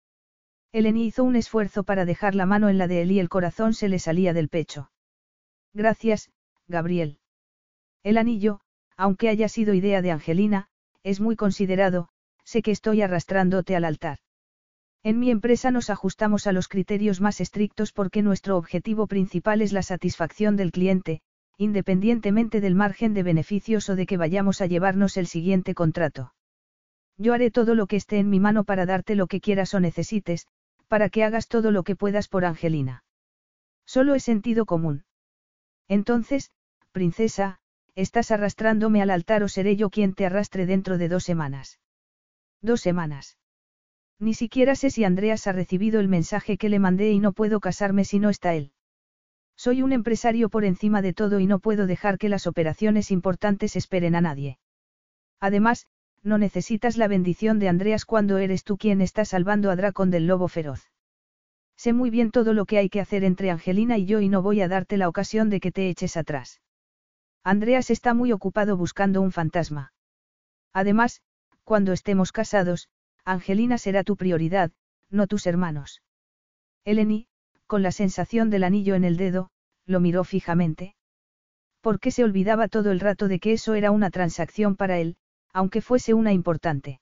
Eleni 0.71 1.05
hizo 1.05 1.23
un 1.23 1.37
esfuerzo 1.37 1.83
para 1.83 2.03
dejar 2.03 2.35
la 2.35 2.45
mano 2.45 2.67
en 2.67 2.77
la 2.77 2.87
de 2.87 3.01
él 3.01 3.11
y 3.11 3.19
el 3.19 3.29
corazón 3.29 3.73
se 3.73 3.87
le 3.87 3.99
salía 3.99 4.33
del 4.33 4.49
pecho. 4.49 4.91
Gracias, 5.73 6.29
Gabriel. 6.67 7.19
El 8.03 8.17
anillo, 8.17 8.59
aunque 8.97 9.29
haya 9.29 9.47
sido 9.47 9.73
idea 9.73 10.01
de 10.01 10.11
Angelina, 10.11 10.67
es 11.03 11.21
muy 11.21 11.35
considerado, 11.35 12.09
sé 12.43 12.61
que 12.61 12.71
estoy 12.71 13.01
arrastrándote 13.01 13.75
al 13.75 13.85
altar. 13.85 14.19
En 15.03 15.19
mi 15.19 15.29
empresa 15.29 15.71
nos 15.71 15.89
ajustamos 15.89 16.47
a 16.47 16.51
los 16.51 16.67
criterios 16.67 17.21
más 17.21 17.39
estrictos 17.39 17.91
porque 17.91 18.21
nuestro 18.21 18.57
objetivo 18.57 19.07
principal 19.07 19.61
es 19.61 19.71
la 19.71 19.83
satisfacción 19.83 20.55
del 20.55 20.71
cliente, 20.71 21.21
independientemente 21.57 22.61
del 22.61 22.75
margen 22.75 23.13
de 23.13 23.23
beneficios 23.23 23.89
o 23.89 23.95
de 23.95 24.05
que 24.05 24.17
vayamos 24.17 24.61
a 24.61 24.65
llevarnos 24.65 25.17
el 25.17 25.27
siguiente 25.27 25.73
contrato. 25.73 26.33
Yo 27.17 27.33
haré 27.33 27.49
todo 27.51 27.75
lo 27.75 27.87
que 27.87 27.95
esté 27.95 28.19
en 28.19 28.29
mi 28.29 28.39
mano 28.39 28.63
para 28.65 28.85
darte 28.85 29.15
lo 29.15 29.27
que 29.27 29.39
quieras 29.39 29.73
o 29.73 29.79
necesites, 29.79 30.47
para 30.87 31.09
que 31.09 31.23
hagas 31.23 31.47
todo 31.47 31.71
lo 31.71 31.83
que 31.83 31.95
puedas 31.95 32.27
por 32.27 32.45
Angelina. 32.45 33.03
Solo 33.85 34.15
es 34.15 34.23
sentido 34.23 34.65
común. 34.65 35.05
Entonces, 35.87 36.51
princesa, 36.91 37.59
estás 37.95 38.31
arrastrándome 38.31 39.01
al 39.01 39.09
altar 39.09 39.43
o 39.43 39.47
seré 39.47 39.75
yo 39.75 39.89
quien 39.89 40.13
te 40.13 40.25
arrastre 40.25 40.65
dentro 40.65 40.97
de 40.97 41.07
dos 41.07 41.23
semanas. 41.23 41.79
Dos 42.61 42.81
semanas. 42.81 43.37
Ni 44.19 44.33
siquiera 44.33 44.75
sé 44.75 44.89
si 44.89 45.03
Andreas 45.03 45.47
ha 45.47 45.51
recibido 45.51 45.99
el 45.99 46.07
mensaje 46.07 46.57
que 46.57 46.69
le 46.69 46.79
mandé 46.79 47.11
y 47.11 47.19
no 47.19 47.31
puedo 47.33 47.59
casarme 47.59 48.05
si 48.05 48.19
no 48.19 48.29
está 48.29 48.53
él. 48.53 48.71
Soy 49.55 49.81
un 49.81 49.93
empresario 49.93 50.49
por 50.49 50.65
encima 50.65 51.01
de 51.01 51.13
todo 51.13 51.39
y 51.39 51.47
no 51.47 51.59
puedo 51.59 51.87
dejar 51.87 52.17
que 52.17 52.29
las 52.29 52.47
operaciones 52.47 53.11
importantes 53.11 53.75
esperen 53.75 54.15
a 54.15 54.21
nadie. 54.21 54.59
Además, 55.39 55.87
no 56.23 56.37
necesitas 56.37 56.97
la 56.97 57.07
bendición 57.07 57.59
de 57.59 57.69
Andreas 57.69 58.05
cuando 58.05 58.37
eres 58.37 58.63
tú 58.63 58.77
quien 58.77 58.99
está 58.99 59.25
salvando 59.25 59.69
a 59.69 59.75
Dracon 59.75 60.11
del 60.11 60.27
lobo 60.27 60.47
feroz. 60.47 60.91
Sé 61.77 61.93
muy 61.93 62.09
bien 62.09 62.31
todo 62.31 62.53
lo 62.53 62.65
que 62.65 62.77
hay 62.77 62.89
que 62.89 63.01
hacer 63.01 63.23
entre 63.23 63.51
Angelina 63.51 63.97
y 63.97 64.05
yo 64.05 64.21
y 64.21 64.29
no 64.29 64.41
voy 64.41 64.61
a 64.61 64.67
darte 64.67 64.97
la 64.97 65.09
ocasión 65.09 65.49
de 65.49 65.59
que 65.59 65.71
te 65.71 65.89
eches 65.89 66.17
atrás. 66.17 66.61
Andreas 67.43 67.91
está 67.91 68.13
muy 68.13 68.31
ocupado 68.31 68.75
buscando 68.75 69.21
un 69.21 69.31
fantasma. 69.31 69.93
Además, 70.73 71.21
cuando 71.63 71.93
estemos 71.93 72.31
casados, 72.31 72.89
Angelina 73.23 73.77
será 73.77 74.03
tu 74.03 74.15
prioridad, 74.15 74.71
no 75.09 75.27
tus 75.27 75.45
hermanos. 75.45 76.01
Eleni, 76.85 77.27
con 77.67 77.81
la 77.81 77.91
sensación 77.91 78.49
del 78.49 78.63
anillo 78.63 78.95
en 78.95 79.03
el 79.03 79.17
dedo, 79.17 79.49
lo 79.85 79.99
miró 79.99 80.23
fijamente. 80.23 80.95
¿Por 81.81 81.99
qué 81.99 82.11
se 82.11 82.23
olvidaba 82.23 82.67
todo 82.67 82.91
el 82.91 82.99
rato 82.99 83.27
de 83.27 83.39
que 83.39 83.53
eso 83.53 83.75
era 83.75 83.91
una 83.91 84.09
transacción 84.09 84.75
para 84.75 84.97
él, 84.97 85.17
aunque 85.53 85.81
fuese 85.81 86.13
una 86.13 86.33
importante? 86.33 86.99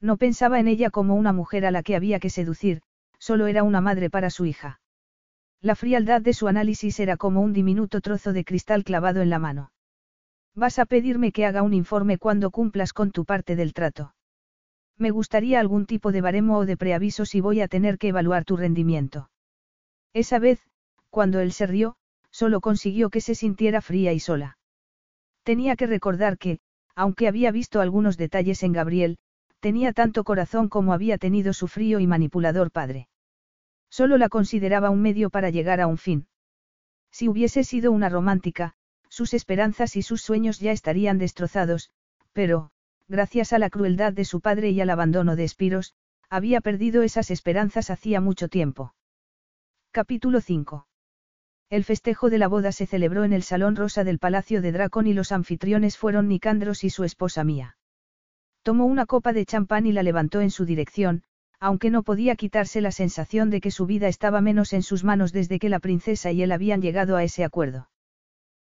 No 0.00 0.16
pensaba 0.16 0.60
en 0.60 0.68
ella 0.68 0.90
como 0.90 1.14
una 1.14 1.32
mujer 1.32 1.64
a 1.64 1.70
la 1.70 1.82
que 1.82 1.96
había 1.96 2.20
que 2.20 2.30
seducir, 2.30 2.82
solo 3.18 3.46
era 3.46 3.62
una 3.62 3.80
madre 3.80 4.10
para 4.10 4.28
su 4.28 4.44
hija. 4.44 4.80
La 5.62 5.74
frialdad 5.74 6.20
de 6.20 6.34
su 6.34 6.46
análisis 6.46 7.00
era 7.00 7.16
como 7.16 7.40
un 7.40 7.54
diminuto 7.54 8.02
trozo 8.02 8.34
de 8.34 8.44
cristal 8.44 8.84
clavado 8.84 9.22
en 9.22 9.30
la 9.30 9.38
mano. 9.38 9.72
Vas 10.54 10.78
a 10.78 10.84
pedirme 10.84 11.32
que 11.32 11.46
haga 11.46 11.62
un 11.62 11.72
informe 11.72 12.18
cuando 12.18 12.50
cumplas 12.50 12.92
con 12.92 13.10
tu 13.10 13.24
parte 13.24 13.56
del 13.56 13.72
trato. 13.72 14.14
Me 14.98 15.10
gustaría 15.10 15.58
algún 15.58 15.86
tipo 15.86 16.12
de 16.12 16.20
baremo 16.20 16.58
o 16.58 16.66
de 16.66 16.76
preaviso 16.76 17.24
si 17.24 17.40
voy 17.40 17.62
a 17.62 17.68
tener 17.68 17.96
que 17.96 18.08
evaluar 18.08 18.44
tu 18.44 18.56
rendimiento. 18.56 19.30
Esa 20.14 20.38
vez, 20.38 20.60
cuando 21.10 21.40
él 21.40 21.52
se 21.52 21.66
rió, 21.66 21.96
solo 22.30 22.60
consiguió 22.60 23.10
que 23.10 23.20
se 23.20 23.34
sintiera 23.34 23.82
fría 23.82 24.12
y 24.12 24.20
sola. 24.20 24.58
Tenía 25.42 25.76
que 25.76 25.86
recordar 25.86 26.38
que, 26.38 26.60
aunque 26.94 27.28
había 27.28 27.50
visto 27.50 27.80
algunos 27.80 28.16
detalles 28.16 28.62
en 28.62 28.72
Gabriel, 28.72 29.18
tenía 29.60 29.92
tanto 29.92 30.24
corazón 30.24 30.68
como 30.68 30.92
había 30.92 31.18
tenido 31.18 31.52
su 31.52 31.68
frío 31.68 31.98
y 31.98 32.06
manipulador 32.06 32.70
padre. 32.70 33.08
Solo 33.90 34.16
la 34.16 34.28
consideraba 34.28 34.90
un 34.90 35.02
medio 35.02 35.30
para 35.30 35.50
llegar 35.50 35.80
a 35.80 35.86
un 35.86 35.98
fin. 35.98 36.28
Si 37.10 37.28
hubiese 37.28 37.64
sido 37.64 37.92
una 37.92 38.08
romántica, 38.08 38.74
sus 39.08 39.34
esperanzas 39.34 39.96
y 39.96 40.02
sus 40.02 40.22
sueños 40.22 40.58
ya 40.60 40.72
estarían 40.72 41.18
destrozados, 41.18 41.90
pero, 42.32 42.70
gracias 43.08 43.52
a 43.52 43.58
la 43.58 43.70
crueldad 43.70 44.12
de 44.12 44.24
su 44.24 44.40
padre 44.40 44.70
y 44.70 44.80
al 44.80 44.90
abandono 44.90 45.36
de 45.36 45.44
Espiros, 45.44 45.94
había 46.28 46.60
perdido 46.60 47.02
esas 47.02 47.30
esperanzas 47.30 47.90
hacía 47.90 48.20
mucho 48.20 48.48
tiempo. 48.48 48.94
Capítulo 49.94 50.40
5. 50.40 50.88
El 51.70 51.84
festejo 51.84 52.28
de 52.28 52.38
la 52.38 52.48
boda 52.48 52.72
se 52.72 52.84
celebró 52.84 53.22
en 53.22 53.32
el 53.32 53.44
Salón 53.44 53.76
Rosa 53.76 54.02
del 54.02 54.18
Palacio 54.18 54.60
de 54.60 54.72
Dracon 54.72 55.06
y 55.06 55.14
los 55.14 55.30
anfitriones 55.30 55.96
fueron 55.96 56.26
Nicandros 56.26 56.82
y 56.82 56.90
su 56.90 57.04
esposa 57.04 57.44
Mía. 57.44 57.76
Tomó 58.64 58.86
una 58.86 59.06
copa 59.06 59.32
de 59.32 59.46
champán 59.46 59.86
y 59.86 59.92
la 59.92 60.02
levantó 60.02 60.40
en 60.40 60.50
su 60.50 60.64
dirección, 60.64 61.22
aunque 61.60 61.90
no 61.90 62.02
podía 62.02 62.34
quitarse 62.34 62.80
la 62.80 62.90
sensación 62.90 63.50
de 63.50 63.60
que 63.60 63.70
su 63.70 63.86
vida 63.86 64.08
estaba 64.08 64.40
menos 64.40 64.72
en 64.72 64.82
sus 64.82 65.04
manos 65.04 65.32
desde 65.32 65.60
que 65.60 65.68
la 65.68 65.78
princesa 65.78 66.32
y 66.32 66.42
él 66.42 66.50
habían 66.50 66.82
llegado 66.82 67.14
a 67.14 67.22
ese 67.22 67.44
acuerdo. 67.44 67.88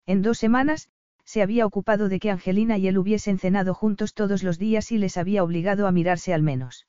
En 0.06 0.22
dos 0.22 0.38
semanas, 0.38 0.88
se 1.26 1.42
había 1.42 1.66
ocupado 1.66 2.08
de 2.08 2.20
que 2.20 2.30
Angelina 2.30 2.78
y 2.78 2.88
él 2.88 2.96
hubiesen 2.96 3.38
cenado 3.38 3.74
juntos 3.74 4.14
todos 4.14 4.42
los 4.42 4.58
días 4.58 4.90
y 4.92 4.96
les 4.96 5.18
había 5.18 5.44
obligado 5.44 5.86
a 5.86 5.92
mirarse 5.92 6.32
al 6.32 6.40
menos. 6.40 6.86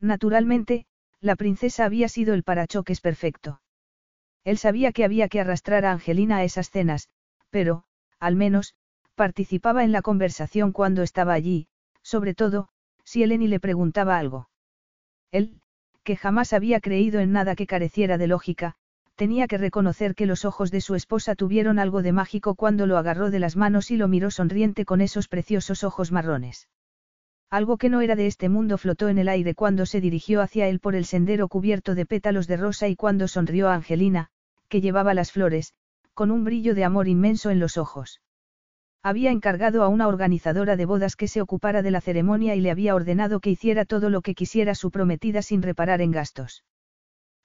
Naturalmente, 0.00 0.86
la 1.20 1.36
princesa 1.36 1.84
había 1.84 2.08
sido 2.08 2.34
el 2.34 2.42
parachoques 2.42 3.00
perfecto. 3.00 3.60
Él 4.44 4.56
sabía 4.58 4.92
que 4.92 5.04
había 5.04 5.28
que 5.28 5.40
arrastrar 5.40 5.84
a 5.84 5.92
Angelina 5.92 6.38
a 6.38 6.44
esas 6.44 6.70
cenas, 6.70 7.08
pero, 7.50 7.84
al 8.18 8.36
menos, 8.36 8.74
participaba 9.14 9.84
en 9.84 9.92
la 9.92 10.02
conversación 10.02 10.72
cuando 10.72 11.02
estaba 11.02 11.34
allí, 11.34 11.68
sobre 12.02 12.34
todo, 12.34 12.68
si 13.04 13.22
Eleni 13.22 13.48
le 13.48 13.60
preguntaba 13.60 14.18
algo. 14.18 14.48
Él, 15.30 15.60
que 16.04 16.16
jamás 16.16 16.52
había 16.52 16.80
creído 16.80 17.20
en 17.20 17.32
nada 17.32 17.54
que 17.54 17.66
careciera 17.66 18.16
de 18.16 18.26
lógica, 18.26 18.76
tenía 19.14 19.46
que 19.46 19.58
reconocer 19.58 20.14
que 20.14 20.24
los 20.24 20.46
ojos 20.46 20.70
de 20.70 20.80
su 20.80 20.94
esposa 20.94 21.34
tuvieron 21.34 21.78
algo 21.78 22.02
de 22.02 22.12
mágico 22.12 22.54
cuando 22.54 22.86
lo 22.86 22.96
agarró 22.96 23.30
de 23.30 23.38
las 23.38 23.56
manos 23.56 23.90
y 23.90 23.98
lo 23.98 24.08
miró 24.08 24.30
sonriente 24.30 24.86
con 24.86 25.02
esos 25.02 25.28
preciosos 25.28 25.84
ojos 25.84 26.10
marrones. 26.10 26.68
Algo 27.50 27.78
que 27.78 27.88
no 27.88 28.00
era 28.00 28.14
de 28.14 28.28
este 28.28 28.48
mundo 28.48 28.78
flotó 28.78 29.08
en 29.08 29.18
el 29.18 29.28
aire 29.28 29.56
cuando 29.56 29.84
se 29.84 30.00
dirigió 30.00 30.40
hacia 30.40 30.68
él 30.68 30.78
por 30.78 30.94
el 30.94 31.04
sendero 31.04 31.48
cubierto 31.48 31.96
de 31.96 32.06
pétalos 32.06 32.46
de 32.46 32.56
rosa 32.56 32.86
y 32.86 32.94
cuando 32.94 33.26
sonrió 33.26 33.68
a 33.68 33.74
Angelina, 33.74 34.28
que 34.68 34.80
llevaba 34.80 35.14
las 35.14 35.32
flores, 35.32 35.74
con 36.14 36.30
un 36.30 36.44
brillo 36.44 36.76
de 36.76 36.84
amor 36.84 37.08
inmenso 37.08 37.50
en 37.50 37.58
los 37.58 37.76
ojos. 37.76 38.20
Había 39.02 39.32
encargado 39.32 39.82
a 39.82 39.88
una 39.88 40.06
organizadora 40.06 40.76
de 40.76 40.84
bodas 40.84 41.16
que 41.16 41.26
se 41.26 41.40
ocupara 41.40 41.82
de 41.82 41.90
la 41.90 42.00
ceremonia 42.00 42.54
y 42.54 42.60
le 42.60 42.70
había 42.70 42.94
ordenado 42.94 43.40
que 43.40 43.50
hiciera 43.50 43.84
todo 43.84 44.10
lo 44.10 44.22
que 44.22 44.34
quisiera 44.34 44.76
su 44.76 44.92
prometida 44.92 45.42
sin 45.42 45.62
reparar 45.62 46.02
en 46.02 46.12
gastos. 46.12 46.64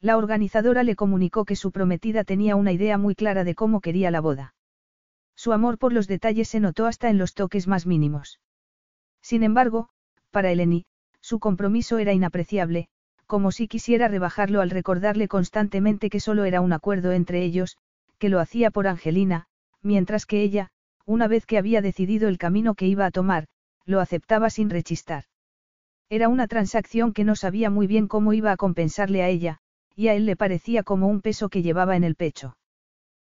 La 0.02 0.18
organizadora 0.18 0.84
le 0.84 0.96
comunicó 0.96 1.46
que 1.46 1.56
su 1.56 1.72
prometida 1.72 2.24
tenía 2.24 2.56
una 2.56 2.74
idea 2.74 3.00
muy 3.00 3.16
clara 3.16 3.44
de 3.44 3.56
cómo 3.56 3.82
quería 3.82 4.12
la 4.12 4.22
boda. 4.22 4.54
Su 5.36 5.52
amor 5.52 5.80
por 5.80 5.94
los 5.94 6.08
detalles 6.08 6.50
se 6.50 6.60
notó 6.60 6.86
hasta 6.86 7.10
en 7.10 7.18
los 7.18 7.34
toques 7.34 7.68
más 7.68 7.88
mínimos. 7.88 8.40
Sin 9.22 9.42
embargo, 9.42 9.90
para 10.36 10.52
Eleni, 10.52 10.84
su 11.22 11.40
compromiso 11.40 11.98
era 11.98 12.12
inapreciable, 12.12 12.90
como 13.26 13.54
si 13.54 13.70
quisiera 13.70 14.10
rebajarlo 14.10 14.60
al 14.60 14.70
recordarle 14.70 15.30
constantemente 15.30 16.10
que 16.10 16.20
solo 16.20 16.44
era 16.44 16.60
un 16.60 16.74
acuerdo 16.74 17.14
entre 17.14 17.42
ellos, 17.42 17.78
que 18.18 18.28
lo 18.28 18.42
hacía 18.42 18.70
por 18.70 18.86
Angelina, 18.86 19.46
mientras 19.82 20.26
que 20.26 20.42
ella, 20.42 20.72
una 21.06 21.30
vez 21.30 21.46
que 21.46 21.58
había 21.58 21.82
decidido 21.82 22.28
el 22.28 22.38
camino 22.38 22.76
que 22.76 22.86
iba 22.86 23.06
a 23.06 23.12
tomar, 23.12 23.46
lo 23.86 24.02
aceptaba 24.02 24.50
sin 24.50 24.70
rechistar. 24.70 25.24
Era 26.10 26.28
una 26.28 26.48
transacción 26.48 27.14
que 27.14 27.24
no 27.24 27.38
sabía 27.38 27.70
muy 27.70 27.88
bien 27.88 28.10
cómo 28.10 28.34
iba 28.34 28.52
a 28.52 28.58
compensarle 28.58 29.24
a 29.24 29.30
ella, 29.30 29.60
y 29.96 30.10
a 30.10 30.16
él 30.16 30.26
le 30.26 30.36
parecía 30.36 30.84
como 30.84 31.08
un 31.08 31.22
peso 31.22 31.48
que 31.48 31.62
llevaba 31.62 31.96
en 31.96 32.04
el 32.04 32.16
pecho. 32.16 32.58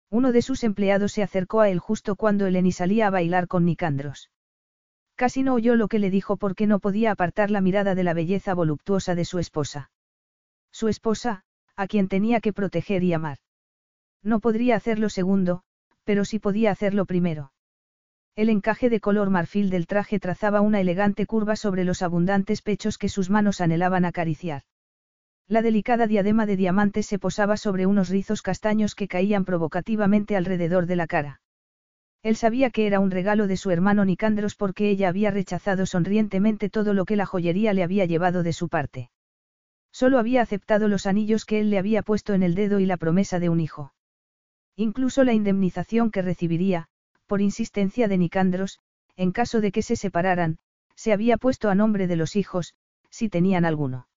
Uno 0.10 0.32
de 0.32 0.42
sus 0.42 0.64
empleados 0.64 1.12
se 1.12 1.22
acercó 1.22 1.60
a 1.62 1.70
él 1.70 1.78
justo 1.78 2.16
cuando 2.16 2.48
Eleni 2.48 2.72
salía 2.72 3.06
a 3.06 3.12
bailar 3.12 3.48
con 3.48 3.64
Nicandros. 3.64 4.32
Casi 5.16 5.44
no 5.44 5.54
oyó 5.54 5.76
lo 5.76 5.88
que 5.88 6.00
le 6.00 6.10
dijo 6.10 6.38
porque 6.38 6.68
no 6.68 6.80
podía 6.80 7.12
apartar 7.12 7.50
la 7.50 7.62
mirada 7.62 7.96
de 7.96 8.04
la 8.04 8.14
belleza 8.14 8.54
voluptuosa 8.54 9.16
de 9.16 9.26
su 9.26 9.40
esposa. 9.40 9.90
Su 10.72 10.90
esposa, 10.90 11.44
a 11.78 11.88
quien 11.88 12.08
tenía 12.08 12.42
que 12.42 12.52
proteger 12.52 13.04
y 13.04 13.14
amar. 13.14 13.38
No 14.22 14.40
podría 14.40 14.76
hacerlo 14.76 15.10
segundo, 15.10 15.64
pero 16.04 16.26
sí 16.26 16.40
podía 16.40 16.72
hacerlo 16.72 17.06
primero. 17.06 17.54
El 18.36 18.50
encaje 18.50 18.90
de 18.90 19.00
color 19.00 19.30
marfil 19.30 19.70
del 19.70 19.88
traje 19.88 20.20
trazaba 20.20 20.60
una 20.60 20.82
elegante 20.82 21.26
curva 21.26 21.56
sobre 21.56 21.86
los 21.86 22.02
abundantes 22.02 22.62
pechos 22.62 22.98
que 22.98 23.08
sus 23.08 23.30
manos 23.30 23.62
anhelaban 23.62 24.04
acariciar. 24.04 24.64
La 25.48 25.62
delicada 25.62 26.08
diadema 26.08 26.46
de 26.46 26.58
diamantes 26.58 27.06
se 27.06 27.20
posaba 27.20 27.56
sobre 27.56 27.86
unos 27.86 28.10
rizos 28.10 28.42
castaños 28.42 28.96
que 28.96 29.08
caían 29.08 29.46
provocativamente 29.46 30.36
alrededor 30.36 30.88
de 30.88 30.96
la 30.98 31.08
cara. 31.08 31.40
Él 32.26 32.36
sabía 32.36 32.72
que 32.72 32.88
era 32.88 33.00
un 33.00 33.12
regalo 33.12 33.46
de 33.46 33.56
su 33.56 33.70
hermano 33.70 34.04
Nicandros 34.04 34.56
porque 34.56 34.90
ella 34.90 35.10
había 35.10 35.30
rechazado 35.30 35.86
sonrientemente 35.86 36.72
todo 36.72 36.96
lo 36.96 37.06
que 37.06 37.16
la 37.16 37.28
joyería 37.28 37.72
le 37.72 37.84
había 37.84 38.06
llevado 38.06 38.42
de 38.42 38.52
su 38.52 38.68
parte. 38.68 39.12
Solo 39.92 40.18
había 40.18 40.42
aceptado 40.42 40.88
los 40.88 41.06
anillos 41.06 41.46
que 41.46 41.60
él 41.60 41.70
le 41.70 41.78
había 41.78 42.02
puesto 42.02 42.34
en 42.34 42.42
el 42.42 42.56
dedo 42.56 42.80
y 42.80 42.88
la 42.88 42.98
promesa 42.98 43.38
de 43.38 43.50
un 43.50 43.60
hijo. 43.60 43.94
Incluso 44.76 45.24
la 45.24 45.34
indemnización 45.34 46.10
que 46.10 46.24
recibiría, 46.24 46.88
por 47.28 47.42
insistencia 47.42 48.08
de 48.08 48.18
Nicandros, 48.18 48.80
en 49.16 49.32
caso 49.32 49.62
de 49.62 49.72
que 49.72 49.84
se 49.84 49.96
separaran, 49.96 50.58
se 50.96 51.14
había 51.14 51.38
puesto 51.38 51.70
a 51.70 51.76
nombre 51.76 52.08
de 52.08 52.16
los 52.16 52.36
hijos, 52.36 52.74
si 53.12 53.30
tenían 53.30 53.66
alguno. 53.66 54.08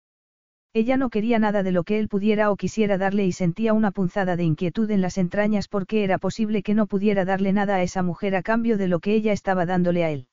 Ella 0.75 0.97
no 0.97 1.09
quería 1.09 1.39
nada 1.39 1.63
de 1.63 1.73
lo 1.73 1.83
que 1.83 1.99
él 1.99 2.09
pudiera 2.09 2.51
o 2.51 2.57
quisiera 2.57 2.99
darle 2.99 3.25
y 3.25 3.33
sentía 3.33 3.73
una 3.73 3.91
punzada 3.91 4.37
de 4.37 4.45
inquietud 4.45 4.91
en 4.91 5.01
las 5.01 5.17
entrañas 5.17 5.67
porque 5.67 6.05
era 6.05 6.19
posible 6.19 6.63
que 6.63 6.75
no 6.75 6.87
pudiera 6.87 7.25
darle 7.25 7.53
nada 7.53 7.77
a 7.77 7.83
esa 7.83 8.03
mujer 8.03 8.37
a 8.37 8.43
cambio 8.43 8.77
de 8.77 8.89
lo 8.89 9.01
que 9.01 9.15
ella 9.15 9.33
estaba 9.33 9.65
dándole 9.65 10.05
a 10.05 10.11
él. 10.11 10.29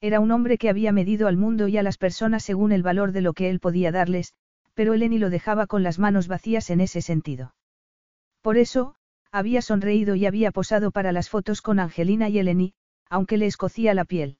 Era 0.00 0.20
un 0.20 0.30
hombre 0.30 0.58
que 0.58 0.68
había 0.68 0.92
medido 0.92 1.26
al 1.26 1.38
mundo 1.38 1.68
y 1.68 1.78
a 1.78 1.82
las 1.82 1.96
personas 1.96 2.44
según 2.44 2.70
el 2.70 2.82
valor 2.82 3.12
de 3.12 3.22
lo 3.22 3.32
que 3.32 3.48
él 3.48 3.60
podía 3.60 3.92
darles, 3.92 4.34
pero 4.74 4.92
Eleni 4.92 5.18
lo 5.18 5.30
dejaba 5.30 5.66
con 5.66 5.82
las 5.82 5.98
manos 5.98 6.28
vacías 6.28 6.68
en 6.68 6.82
ese 6.82 7.00
sentido. 7.00 7.54
Por 8.42 8.58
eso, 8.58 8.94
había 9.32 9.62
sonreído 9.62 10.14
y 10.14 10.26
había 10.26 10.52
posado 10.52 10.90
para 10.90 11.12
las 11.12 11.30
fotos 11.30 11.62
con 11.62 11.80
Angelina 11.80 12.28
y 12.28 12.38
Eleni, 12.38 12.74
aunque 13.08 13.38
le 13.38 13.46
escocía 13.46 13.94
la 13.94 14.04
piel. 14.04 14.38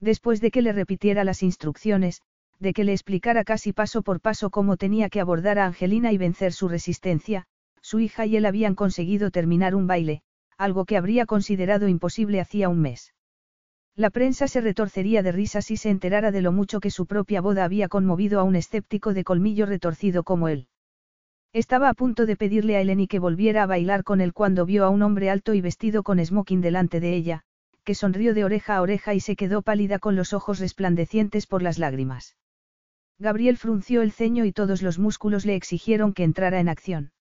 Después 0.00 0.40
de 0.40 0.50
que 0.50 0.60
le 0.60 0.72
repitiera 0.72 1.22
las 1.22 1.42
instrucciones, 1.42 2.20
de 2.60 2.72
que 2.72 2.84
le 2.84 2.92
explicara 2.92 3.44
casi 3.44 3.72
paso 3.72 4.02
por 4.02 4.20
paso 4.20 4.50
cómo 4.50 4.76
tenía 4.76 5.08
que 5.08 5.20
abordar 5.20 5.58
a 5.58 5.66
Angelina 5.66 6.12
y 6.12 6.18
vencer 6.18 6.52
su 6.52 6.68
resistencia, 6.68 7.46
su 7.80 8.00
hija 8.00 8.26
y 8.26 8.36
él 8.36 8.46
habían 8.46 8.74
conseguido 8.74 9.30
terminar 9.30 9.74
un 9.74 9.86
baile, 9.86 10.22
algo 10.56 10.84
que 10.84 10.96
habría 10.96 11.26
considerado 11.26 11.88
imposible 11.88 12.40
hacía 12.40 12.68
un 12.68 12.80
mes. 12.80 13.12
La 13.96 14.10
prensa 14.10 14.48
se 14.48 14.60
retorcería 14.60 15.22
de 15.22 15.30
risa 15.30 15.62
si 15.62 15.76
se 15.76 15.90
enterara 15.90 16.32
de 16.32 16.42
lo 16.42 16.50
mucho 16.50 16.80
que 16.80 16.90
su 16.90 17.06
propia 17.06 17.40
boda 17.40 17.64
había 17.64 17.88
conmovido 17.88 18.40
a 18.40 18.42
un 18.42 18.56
escéptico 18.56 19.14
de 19.14 19.22
colmillo 19.22 19.66
retorcido 19.66 20.24
como 20.24 20.48
él. 20.48 20.66
Estaba 21.52 21.88
a 21.88 21.94
punto 21.94 22.26
de 22.26 22.36
pedirle 22.36 22.76
a 22.76 22.80
Eleni 22.80 23.06
que 23.06 23.20
volviera 23.20 23.62
a 23.62 23.66
bailar 23.66 24.02
con 24.02 24.20
él 24.20 24.32
cuando 24.32 24.66
vio 24.66 24.84
a 24.84 24.88
un 24.88 25.02
hombre 25.02 25.30
alto 25.30 25.54
y 25.54 25.60
vestido 25.60 26.02
con 26.02 26.24
smoking 26.24 26.60
delante 26.60 26.98
de 26.98 27.14
ella, 27.14 27.42
que 27.84 27.94
sonrió 27.94 28.34
de 28.34 28.44
oreja 28.44 28.76
a 28.76 28.82
oreja 28.82 29.14
y 29.14 29.20
se 29.20 29.36
quedó 29.36 29.62
pálida 29.62 30.00
con 30.00 30.16
los 30.16 30.32
ojos 30.32 30.58
resplandecientes 30.58 31.46
por 31.46 31.62
las 31.62 31.78
lágrimas. 31.78 32.34
Gabriel 33.18 33.56
frunció 33.56 34.02
el 34.02 34.12
ceño 34.12 34.44
y 34.44 34.52
todos 34.52 34.82
los 34.82 34.98
músculos 34.98 35.46
le 35.46 35.54
exigieron 35.54 36.12
que 36.12 36.24
entrara 36.24 36.60
en 36.60 36.68
acción. 36.68 37.12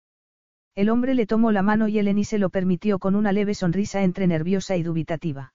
El 0.76 0.90
hombre 0.90 1.14
le 1.14 1.28
tomó 1.28 1.52
la 1.52 1.62
mano 1.62 1.88
y 1.88 2.00
Eleni 2.00 2.24
se 2.24 2.40
lo 2.40 2.50
permitió 2.50 2.98
con 2.98 3.16
una 3.16 3.32
leve 3.32 3.54
sonrisa 3.54 4.02
entre 4.04 4.26
nerviosa 4.26 4.76
y 4.76 4.84
dubitativa. 4.84 5.54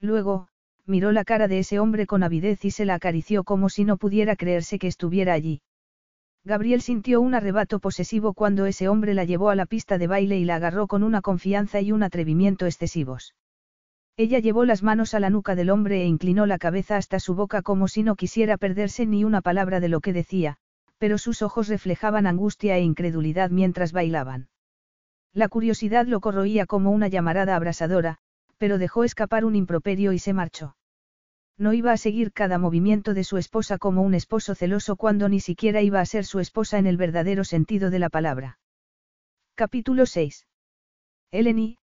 Luego, 0.00 0.48
miró 0.86 1.10
la 1.10 1.24
cara 1.24 1.48
de 1.48 1.58
ese 1.58 1.80
hombre 1.80 2.06
con 2.06 2.22
avidez 2.22 2.64
y 2.64 2.70
se 2.70 2.84
la 2.84 2.94
acarició 2.94 3.42
como 3.42 3.68
si 3.68 3.84
no 3.84 3.96
pudiera 3.96 4.36
creerse 4.36 4.78
que 4.78 4.86
estuviera 4.86 5.32
allí. 5.32 5.60
Gabriel 6.44 6.80
sintió 6.80 7.20
un 7.20 7.34
arrebato 7.34 7.80
posesivo 7.80 8.32
cuando 8.32 8.64
ese 8.64 8.88
hombre 8.88 9.12
la 9.12 9.24
llevó 9.24 9.50
a 9.50 9.56
la 9.56 9.66
pista 9.66 9.98
de 9.98 10.06
baile 10.06 10.38
y 10.38 10.44
la 10.44 10.54
agarró 10.54 10.86
con 10.86 11.02
una 11.02 11.20
confianza 11.20 11.80
y 11.80 11.90
un 11.90 12.04
atrevimiento 12.04 12.64
excesivos. 12.66 13.34
Ella 14.18 14.40
llevó 14.40 14.64
las 14.64 14.82
manos 14.82 15.14
a 15.14 15.20
la 15.20 15.30
nuca 15.30 15.54
del 15.54 15.70
hombre 15.70 16.02
e 16.02 16.06
inclinó 16.06 16.44
la 16.44 16.58
cabeza 16.58 16.96
hasta 16.96 17.20
su 17.20 17.36
boca 17.36 17.62
como 17.62 17.86
si 17.86 18.02
no 18.02 18.16
quisiera 18.16 18.56
perderse 18.56 19.06
ni 19.06 19.22
una 19.22 19.42
palabra 19.42 19.78
de 19.78 19.88
lo 19.88 20.00
que 20.00 20.12
decía, 20.12 20.56
pero 20.98 21.18
sus 21.18 21.40
ojos 21.40 21.68
reflejaban 21.68 22.26
angustia 22.26 22.76
e 22.76 22.82
incredulidad 22.82 23.50
mientras 23.50 23.92
bailaban. 23.92 24.48
La 25.32 25.48
curiosidad 25.48 26.04
lo 26.06 26.18
corroía 26.18 26.66
como 26.66 26.90
una 26.90 27.06
llamarada 27.06 27.54
abrasadora, 27.54 28.18
pero 28.56 28.78
dejó 28.78 29.04
escapar 29.04 29.44
un 29.44 29.54
improperio 29.54 30.12
y 30.12 30.18
se 30.18 30.32
marchó. 30.32 30.74
No 31.56 31.72
iba 31.72 31.92
a 31.92 31.96
seguir 31.96 32.32
cada 32.32 32.58
movimiento 32.58 33.14
de 33.14 33.22
su 33.22 33.36
esposa 33.36 33.78
como 33.78 34.02
un 34.02 34.14
esposo 34.14 34.56
celoso 34.56 34.96
cuando 34.96 35.28
ni 35.28 35.38
siquiera 35.38 35.80
iba 35.80 36.00
a 36.00 36.06
ser 36.06 36.24
su 36.24 36.40
esposa 36.40 36.78
en 36.78 36.88
el 36.88 36.96
verdadero 36.96 37.44
sentido 37.44 37.88
de 37.88 38.00
la 38.00 38.10
palabra. 38.10 38.58
Capítulo 39.54 40.06
6. 40.06 40.44
Eleni, 41.30 41.77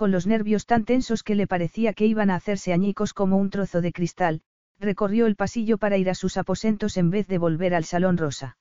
con 0.00 0.12
los 0.12 0.26
nervios 0.26 0.64
tan 0.64 0.86
tensos 0.86 1.22
que 1.22 1.34
le 1.34 1.46
parecía 1.46 1.92
que 1.92 2.06
iban 2.06 2.30
a 2.30 2.34
hacerse 2.34 2.72
añicos 2.72 3.12
como 3.12 3.36
un 3.36 3.50
trozo 3.50 3.82
de 3.82 3.92
cristal, 3.92 4.40
recorrió 4.78 5.26
el 5.26 5.36
pasillo 5.36 5.76
para 5.76 5.98
ir 5.98 6.08
a 6.08 6.14
sus 6.14 6.38
aposentos 6.38 6.96
en 6.96 7.10
vez 7.10 7.26
de 7.26 7.36
volver 7.36 7.74
al 7.74 7.84
salón 7.84 8.16
rosa. 8.16 8.56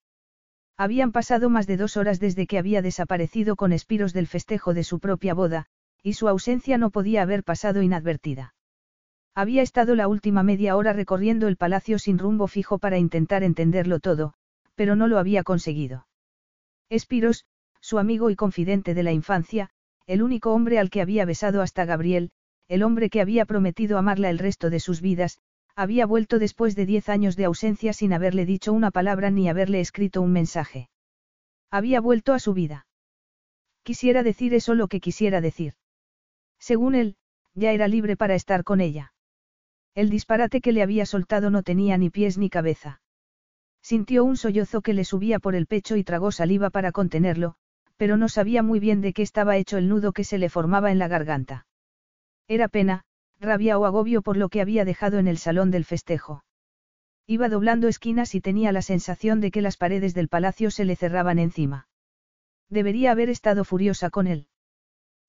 Habían 0.75 1.13
pasado 1.13 1.49
más 1.49 1.65
de 1.65 1.77
dos 1.77 1.95
horas 1.95 2.19
desde 2.19 2.45
que 2.45 2.57
había 2.57 2.81
desaparecido 2.81 3.55
con 3.55 3.71
espiros 3.71 4.11
del 4.11 4.27
festejo 4.27 4.73
de 4.73 4.83
su 4.83 4.99
propia 4.99 5.33
boda, 5.33 5.67
y 6.03 6.15
su 6.15 6.27
ausencia 6.27 6.77
no 6.77 6.89
podía 6.89 7.21
haber 7.21 7.45
pasado 7.45 7.81
inadvertida. 7.81 8.53
Había 9.33 9.61
estado 9.61 9.95
la 9.95 10.09
última 10.09 10.43
media 10.43 10.75
hora 10.75 10.91
recorriendo 10.91 11.47
el 11.47 11.55
palacio 11.55 11.99
sin 11.99 12.17
rumbo 12.17 12.47
fijo 12.47 12.79
para 12.79 12.97
intentar 12.97 13.43
entenderlo 13.43 14.01
todo, 14.01 14.33
pero 14.75 14.97
no 14.97 15.07
lo 15.07 15.17
había 15.17 15.43
conseguido. 15.43 16.05
Espiros, 16.89 17.45
su 17.79 17.97
amigo 17.97 18.29
y 18.29 18.35
confidente 18.35 18.93
de 18.93 19.03
la 19.03 19.13
infancia, 19.13 19.69
el 20.09 20.23
único 20.23 20.55
hombre 20.55 20.79
al 20.79 20.89
que 20.89 21.01
había 21.01 21.23
besado 21.23 21.61
hasta 21.61 21.85
Gabriel, 21.85 22.31
el 22.67 22.81
hombre 22.81 23.11
que 23.11 23.21
había 23.21 23.45
prometido 23.45 23.99
amarla 23.99 24.31
el 24.31 24.39
resto 24.39 24.71
de 24.71 24.79
sus 24.79 25.01
vidas, 25.01 25.37
había 25.75 26.07
vuelto 26.07 26.39
después 26.39 26.75
de 26.75 26.87
diez 26.87 27.09
años 27.09 27.35
de 27.35 27.45
ausencia 27.45 27.93
sin 27.93 28.11
haberle 28.11 28.47
dicho 28.47 28.73
una 28.73 28.89
palabra 28.89 29.29
ni 29.29 29.47
haberle 29.49 29.81
escrito 29.81 30.23
un 30.23 30.31
mensaje. 30.31 30.89
Había 31.69 32.01
vuelto 32.01 32.33
a 32.33 32.39
su 32.39 32.55
vida. 32.55 32.87
Quisiera 33.83 34.23
decir 34.23 34.55
eso 34.55 34.73
lo 34.73 34.87
que 34.87 34.99
quisiera 34.99 35.41
decir. 35.41 35.73
Según 36.57 36.95
él, 36.95 37.15
ya 37.53 37.71
era 37.71 37.87
libre 37.87 38.17
para 38.17 38.33
estar 38.33 38.63
con 38.63 38.81
ella. 38.81 39.13
El 39.93 40.09
disparate 40.09 40.59
que 40.59 40.71
le 40.71 40.81
había 40.81 41.05
soltado 41.05 41.51
no 41.51 41.61
tenía 41.61 41.99
ni 41.99 42.09
pies 42.09 42.39
ni 42.39 42.49
cabeza. 42.49 42.99
Sintió 43.83 44.23
un 44.23 44.37
sollozo 44.37 44.81
que 44.81 44.93
le 44.93 45.05
subía 45.05 45.37
por 45.37 45.53
el 45.53 45.67
pecho 45.67 45.97
y 45.97 46.03
tragó 46.03 46.31
saliva 46.31 46.71
para 46.71 46.91
contenerlo, 46.91 47.57
pero 47.99 48.15
no 48.15 48.29
sabía 48.29 48.63
muy 48.63 48.79
bien 48.79 49.01
de 49.01 49.11
qué 49.11 49.21
estaba 49.21 49.57
hecho 49.57 49.77
el 49.77 49.89
nudo 49.89 50.13
que 50.13 50.23
se 50.23 50.37
le 50.37 50.47
formaba 50.47 50.89
en 50.89 50.99
la 50.99 51.09
garganta. 51.09 51.67
Era 52.47 52.69
pena, 52.69 53.03
rabia 53.41 53.77
o 53.77 53.83
agobio 53.83 54.21
por 54.21 54.37
lo 54.37 54.47
que 54.47 54.61
había 54.61 54.85
dejado 54.85 55.19
en 55.19 55.27
el 55.27 55.37
salón 55.37 55.69
del 55.69 55.83
festejo. 55.83 56.45
Iba 57.27 57.49
doblando 57.49 57.89
esquinas 57.89 58.35
y 58.35 58.39
tenía 58.39 58.71
la 58.71 58.81
sensación 58.81 59.41
de 59.41 59.51
que 59.51 59.61
las 59.61 59.75
paredes 59.75 60.13
del 60.13 60.29
palacio 60.29 60.71
se 60.71 60.85
le 60.85 60.95
cerraban 60.95 61.39
encima. 61.39 61.89
Debería 62.69 63.11
haber 63.11 63.29
estado 63.29 63.65
furiosa 63.65 64.09
con 64.09 64.27
él. 64.27 64.47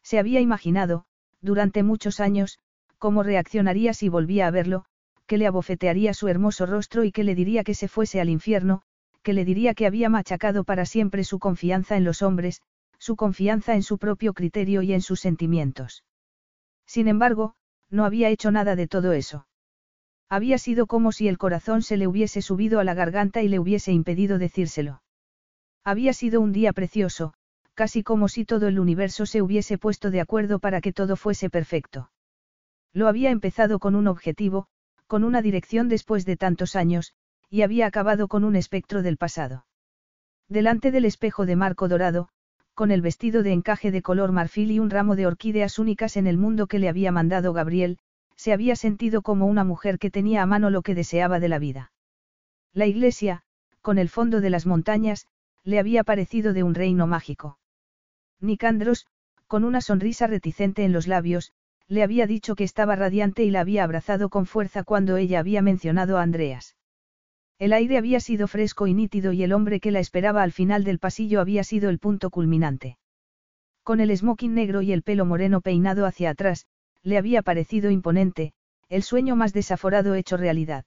Se 0.05 0.21
había 0.21 0.41
imaginado, 0.41 1.07
durante 1.41 1.83
muchos 1.83 2.21
años, 2.21 2.61
cómo 2.99 3.25
reaccionaría 3.25 3.95
si 3.95 4.09
volvía 4.09 4.47
a 4.47 4.53
verlo, 4.53 4.85
que 5.27 5.39
le 5.39 5.49
abofetearía 5.49 6.15
su 6.15 6.29
hermoso 6.29 6.67
rostro 6.67 7.03
y 7.03 7.11
que 7.11 7.25
le 7.25 7.35
diría 7.35 7.65
que 7.65 7.75
se 7.75 7.89
fuese 7.89 8.21
al 8.21 8.29
infierno, 8.29 8.83
que 9.23 9.33
le 9.33 9.45
diría 9.45 9.75
que 9.75 9.87
había 9.87 10.09
machacado 10.09 10.65
para 10.65 10.87
siempre 10.87 11.25
su 11.25 11.39
confianza 11.39 11.97
en 11.97 12.05
los 12.05 12.23
hombres, 12.23 12.63
su 12.99 13.17
confianza 13.17 13.75
en 13.75 13.83
su 13.83 13.99
propio 13.99 14.35
criterio 14.35 14.83
y 14.83 14.93
en 14.93 15.01
sus 15.01 15.21
sentimientos. 15.21 16.05
Sin 16.87 17.09
embargo, 17.09 17.55
no 17.89 18.05
había 18.05 18.29
hecho 18.29 18.51
nada 18.51 18.77
de 18.77 18.87
todo 18.87 19.13
eso. 19.13 19.47
Había 20.29 20.59
sido 20.59 20.87
como 20.87 21.11
si 21.11 21.27
el 21.27 21.39
corazón 21.39 21.83
se 21.83 21.97
le 21.97 22.07
hubiese 22.07 22.41
subido 22.41 22.79
a 22.79 22.85
la 22.85 22.95
garganta 22.95 23.43
y 23.43 23.49
le 23.49 23.59
hubiese 23.59 23.93
impedido 23.93 24.39
decírselo. 24.39 25.03
Había 25.83 26.13
sido 26.13 26.41
un 26.41 26.53
día 26.53 26.73
precioso, 26.73 27.35
casi 27.75 28.03
como 28.03 28.29
si 28.29 28.45
todo 28.45 28.69
el 28.69 28.79
universo 28.79 29.27
se 29.27 29.43
hubiese 29.43 29.79
puesto 29.79 30.11
de 30.11 30.21
acuerdo 30.21 30.59
para 30.59 30.81
que 30.81 30.93
todo 30.93 31.17
fuese 31.17 31.51
perfecto. 31.51 32.11
Lo 32.93 33.09
había 33.09 33.31
empezado 33.31 33.79
con 33.79 33.95
un 33.95 34.07
objetivo, 34.07 34.67
con 35.07 35.25
una 35.25 35.43
dirección 35.43 35.89
después 35.89 36.25
de 36.27 36.37
tantos 36.37 36.77
años, 36.77 37.15
y 37.51 37.63
había 37.63 37.87
acabado 37.87 38.29
con 38.29 38.45
un 38.45 38.55
espectro 38.55 39.03
del 39.03 39.17
pasado. 39.17 39.67
Delante 40.49 40.93
del 40.93 41.05
espejo 41.05 41.47
de 41.47 41.57
marco 41.57 41.89
dorado, 41.89 42.29
con 42.75 42.93
el 42.93 43.03
vestido 43.03 43.43
de 43.43 43.53
encaje 43.53 43.91
de 43.91 44.03
color 44.03 44.33
marfil 44.33 44.71
y 44.71 44.79
un 44.79 44.89
ramo 44.89 45.17
de 45.17 45.27
orquídeas 45.27 45.79
únicas 45.79 46.17
en 46.17 46.27
el 46.27 46.39
mundo 46.39 46.67
que 46.69 46.79
le 46.79 46.89
había 46.89 47.13
mandado 47.13 47.53
Gabriel, 47.53 47.99
se 48.37 48.53
había 48.53 48.77
sentido 48.77 49.21
como 49.21 49.47
una 49.47 49.65
mujer 49.65 49.99
que 49.99 50.11
tenía 50.11 50.43
a 50.43 50.47
mano 50.47 50.71
lo 50.71 50.83
que 50.83 50.95
deseaba 50.95 51.41
de 51.41 51.49
la 51.49 51.59
vida. 51.59 51.93
La 52.73 52.87
iglesia, 52.87 53.43
con 53.83 53.99
el 53.99 54.09
fondo 54.09 54.41
de 54.41 54.51
las 54.51 54.65
montañas, 54.65 55.27
le 55.65 55.79
había 55.79 56.05
parecido 56.05 56.53
de 56.53 56.63
un 56.63 56.75
reino 56.75 57.07
mágico. 57.07 57.59
Nicandros, 58.41 59.07
con 59.47 59.65
una 59.65 59.81
sonrisa 59.81 60.27
reticente 60.27 60.85
en 60.85 60.93
los 60.93 61.07
labios, 61.07 61.53
le 61.89 62.03
había 62.03 62.27
dicho 62.27 62.55
que 62.55 62.65
estaba 62.65 62.97
radiante 62.97 63.43
y 63.43 63.51
la 63.51 63.61
había 63.61 63.85
abrazado 63.85 64.29
con 64.29 64.47
fuerza 64.47 64.85
cuando 64.85 65.17
ella 65.17 65.41
había 65.41 65.61
mencionado 65.61 66.17
a 66.17 66.23
Andreas. 66.23 66.77
El 67.61 67.75
aire 67.75 67.99
había 67.99 68.21
sido 68.21 68.49
fresco 68.49 68.87
y 68.87 68.95
nítido 68.95 69.35
y 69.35 69.43
el 69.43 69.53
hombre 69.53 69.81
que 69.81 69.91
la 69.91 70.01
esperaba 70.01 70.43
al 70.43 70.51
final 70.51 70.83
del 70.83 70.99
pasillo 70.99 71.43
había 71.43 71.63
sido 71.63 71.91
el 71.91 71.99
punto 71.99 72.31
culminante. 72.31 72.97
Con 73.83 74.01
el 74.01 74.17
smoking 74.17 74.55
negro 74.55 74.81
y 74.81 74.93
el 74.93 75.03
pelo 75.03 75.27
moreno 75.27 75.61
peinado 75.61 76.07
hacia 76.07 76.31
atrás, 76.31 76.65
le 77.03 77.19
había 77.19 77.43
parecido 77.43 77.91
imponente, 77.91 78.55
el 78.89 79.03
sueño 79.03 79.37
más 79.37 79.53
desaforado 79.53 80.15
hecho 80.15 80.39
realidad. 80.39 80.87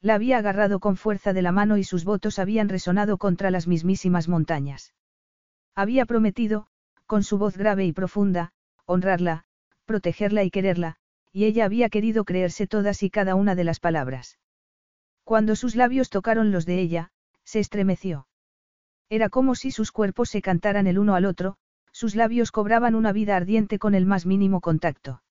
La 0.00 0.14
había 0.14 0.38
agarrado 0.38 0.80
con 0.80 0.96
fuerza 0.96 1.34
de 1.34 1.42
la 1.42 1.52
mano 1.52 1.76
y 1.76 1.84
sus 1.84 2.04
votos 2.04 2.38
habían 2.38 2.70
resonado 2.70 3.18
contra 3.18 3.50
las 3.50 3.68
mismísimas 3.68 4.28
montañas. 4.28 4.94
Había 5.74 6.06
prometido, 6.06 6.68
con 7.04 7.22
su 7.22 7.36
voz 7.36 7.58
grave 7.58 7.84
y 7.84 7.92
profunda, 7.92 8.54
honrarla, 8.86 9.44
protegerla 9.84 10.42
y 10.42 10.50
quererla, 10.50 10.96
y 11.32 11.44
ella 11.44 11.66
había 11.66 11.90
querido 11.90 12.24
creerse 12.24 12.66
todas 12.66 13.02
y 13.02 13.10
cada 13.10 13.34
una 13.34 13.54
de 13.54 13.64
las 13.64 13.78
palabras. 13.78 14.38
Cuando 15.24 15.56
sus 15.56 15.76
labios 15.76 16.10
tocaron 16.10 16.50
los 16.50 16.66
de 16.66 16.80
ella, 16.80 17.10
se 17.44 17.60
estremeció. 17.60 18.26
Era 19.08 19.28
como 19.28 19.54
si 19.54 19.70
sus 19.70 19.92
cuerpos 19.92 20.30
se 20.30 20.42
cantaran 20.42 20.86
el 20.86 20.98
uno 20.98 21.14
al 21.14 21.26
otro, 21.26 21.56
sus 21.92 22.14
labios 22.14 22.50
cobraban 22.50 22.94
una 22.94 23.12
vida 23.12 23.36
ardiente 23.36 23.78
con 23.78 23.94
el 23.94 24.06
más 24.06 24.26
mínimo 24.26 24.60
contacto. 24.60 25.22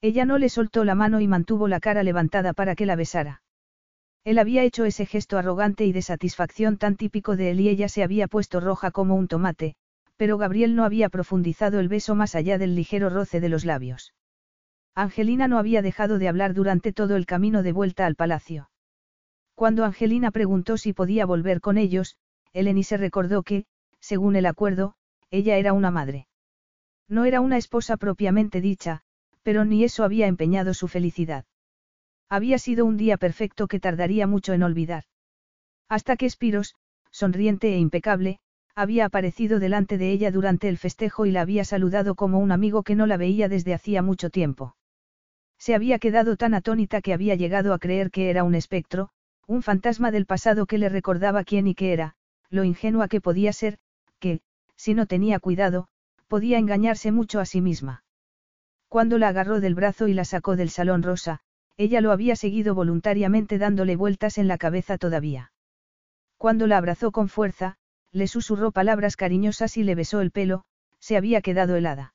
Ella 0.00 0.24
no 0.24 0.38
le 0.38 0.48
soltó 0.48 0.84
la 0.84 0.94
mano 0.94 1.20
y 1.20 1.26
mantuvo 1.26 1.66
la 1.66 1.80
cara 1.80 2.02
levantada 2.02 2.52
para 2.52 2.76
que 2.76 2.86
la 2.86 2.94
besara. 2.94 3.42
Él 4.24 4.38
había 4.38 4.62
hecho 4.62 4.84
ese 4.84 5.06
gesto 5.06 5.38
arrogante 5.38 5.86
y 5.86 5.92
de 5.92 6.02
satisfacción 6.02 6.76
tan 6.76 6.96
típico 6.96 7.36
de 7.36 7.50
él 7.50 7.60
y 7.60 7.68
ella 7.68 7.88
se 7.88 8.02
había 8.02 8.28
puesto 8.28 8.60
roja 8.60 8.90
como 8.90 9.16
un 9.16 9.26
tomate, 9.26 9.74
pero 10.16 10.36
Gabriel 10.36 10.76
no 10.76 10.84
había 10.84 11.08
profundizado 11.08 11.80
el 11.80 11.88
beso 11.88 12.14
más 12.14 12.34
allá 12.34 12.58
del 12.58 12.74
ligero 12.74 13.08
roce 13.08 13.40
de 13.40 13.48
los 13.48 13.64
labios. 13.64 14.14
Angelina 14.94 15.48
no 15.48 15.58
había 15.58 15.80
dejado 15.80 16.18
de 16.18 16.28
hablar 16.28 16.54
durante 16.54 16.92
todo 16.92 17.16
el 17.16 17.24
camino 17.24 17.62
de 17.62 17.72
vuelta 17.72 18.04
al 18.04 18.16
palacio. 18.16 18.68
Cuando 19.58 19.84
Angelina 19.84 20.30
preguntó 20.30 20.76
si 20.76 20.92
podía 20.92 21.26
volver 21.26 21.60
con 21.60 21.78
ellos, 21.78 22.16
Eleni 22.52 22.84
se 22.84 22.96
recordó 22.96 23.42
que, 23.42 23.64
según 23.98 24.36
el 24.36 24.46
acuerdo, 24.46 24.94
ella 25.32 25.56
era 25.56 25.72
una 25.72 25.90
madre. 25.90 26.28
No 27.08 27.24
era 27.24 27.40
una 27.40 27.56
esposa 27.56 27.96
propiamente 27.96 28.60
dicha, 28.60 29.02
pero 29.42 29.64
ni 29.64 29.82
eso 29.82 30.04
había 30.04 30.28
empeñado 30.28 30.74
su 30.74 30.86
felicidad. 30.86 31.44
Había 32.28 32.60
sido 32.60 32.84
un 32.84 32.96
día 32.96 33.16
perfecto 33.16 33.66
que 33.66 33.80
tardaría 33.80 34.28
mucho 34.28 34.52
en 34.52 34.62
olvidar. 34.62 35.02
Hasta 35.88 36.16
que 36.16 36.30
Spiros, 36.30 36.76
sonriente 37.10 37.74
e 37.74 37.78
impecable, 37.78 38.38
había 38.76 39.06
aparecido 39.06 39.58
delante 39.58 39.98
de 39.98 40.12
ella 40.12 40.30
durante 40.30 40.68
el 40.68 40.78
festejo 40.78 41.26
y 41.26 41.32
la 41.32 41.40
había 41.40 41.64
saludado 41.64 42.14
como 42.14 42.38
un 42.38 42.52
amigo 42.52 42.84
que 42.84 42.94
no 42.94 43.06
la 43.06 43.16
veía 43.16 43.48
desde 43.48 43.74
hacía 43.74 44.02
mucho 44.02 44.30
tiempo. 44.30 44.76
Se 45.58 45.74
había 45.74 45.98
quedado 45.98 46.36
tan 46.36 46.54
atónita 46.54 47.00
que 47.02 47.12
había 47.12 47.34
llegado 47.34 47.74
a 47.74 47.80
creer 47.80 48.12
que 48.12 48.30
era 48.30 48.44
un 48.44 48.54
espectro, 48.54 49.10
un 49.48 49.62
fantasma 49.62 50.10
del 50.10 50.26
pasado 50.26 50.66
que 50.66 50.76
le 50.76 50.90
recordaba 50.90 51.42
quién 51.42 51.66
y 51.66 51.74
qué 51.74 51.94
era, 51.94 52.14
lo 52.50 52.64
ingenua 52.64 53.08
que 53.08 53.22
podía 53.22 53.52
ser, 53.54 53.78
que, 54.20 54.42
si 54.76 54.92
no 54.92 55.06
tenía 55.06 55.40
cuidado, 55.40 55.88
podía 56.28 56.58
engañarse 56.58 57.12
mucho 57.12 57.40
a 57.40 57.46
sí 57.46 57.62
misma. 57.62 58.04
Cuando 58.88 59.16
la 59.16 59.28
agarró 59.28 59.60
del 59.60 59.74
brazo 59.74 60.06
y 60.06 60.12
la 60.12 60.26
sacó 60.26 60.54
del 60.54 60.68
salón 60.68 61.02
rosa, 61.02 61.40
ella 61.78 62.02
lo 62.02 62.12
había 62.12 62.36
seguido 62.36 62.74
voluntariamente 62.74 63.56
dándole 63.56 63.96
vueltas 63.96 64.36
en 64.36 64.48
la 64.48 64.58
cabeza 64.58 64.98
todavía. 64.98 65.50
Cuando 66.36 66.66
la 66.66 66.76
abrazó 66.76 67.10
con 67.10 67.30
fuerza, 67.30 67.78
le 68.12 68.28
susurró 68.28 68.70
palabras 68.70 69.16
cariñosas 69.16 69.78
y 69.78 69.82
le 69.82 69.94
besó 69.94 70.20
el 70.20 70.30
pelo, 70.30 70.64
se 70.98 71.16
había 71.16 71.40
quedado 71.40 71.74
helada. 71.74 72.12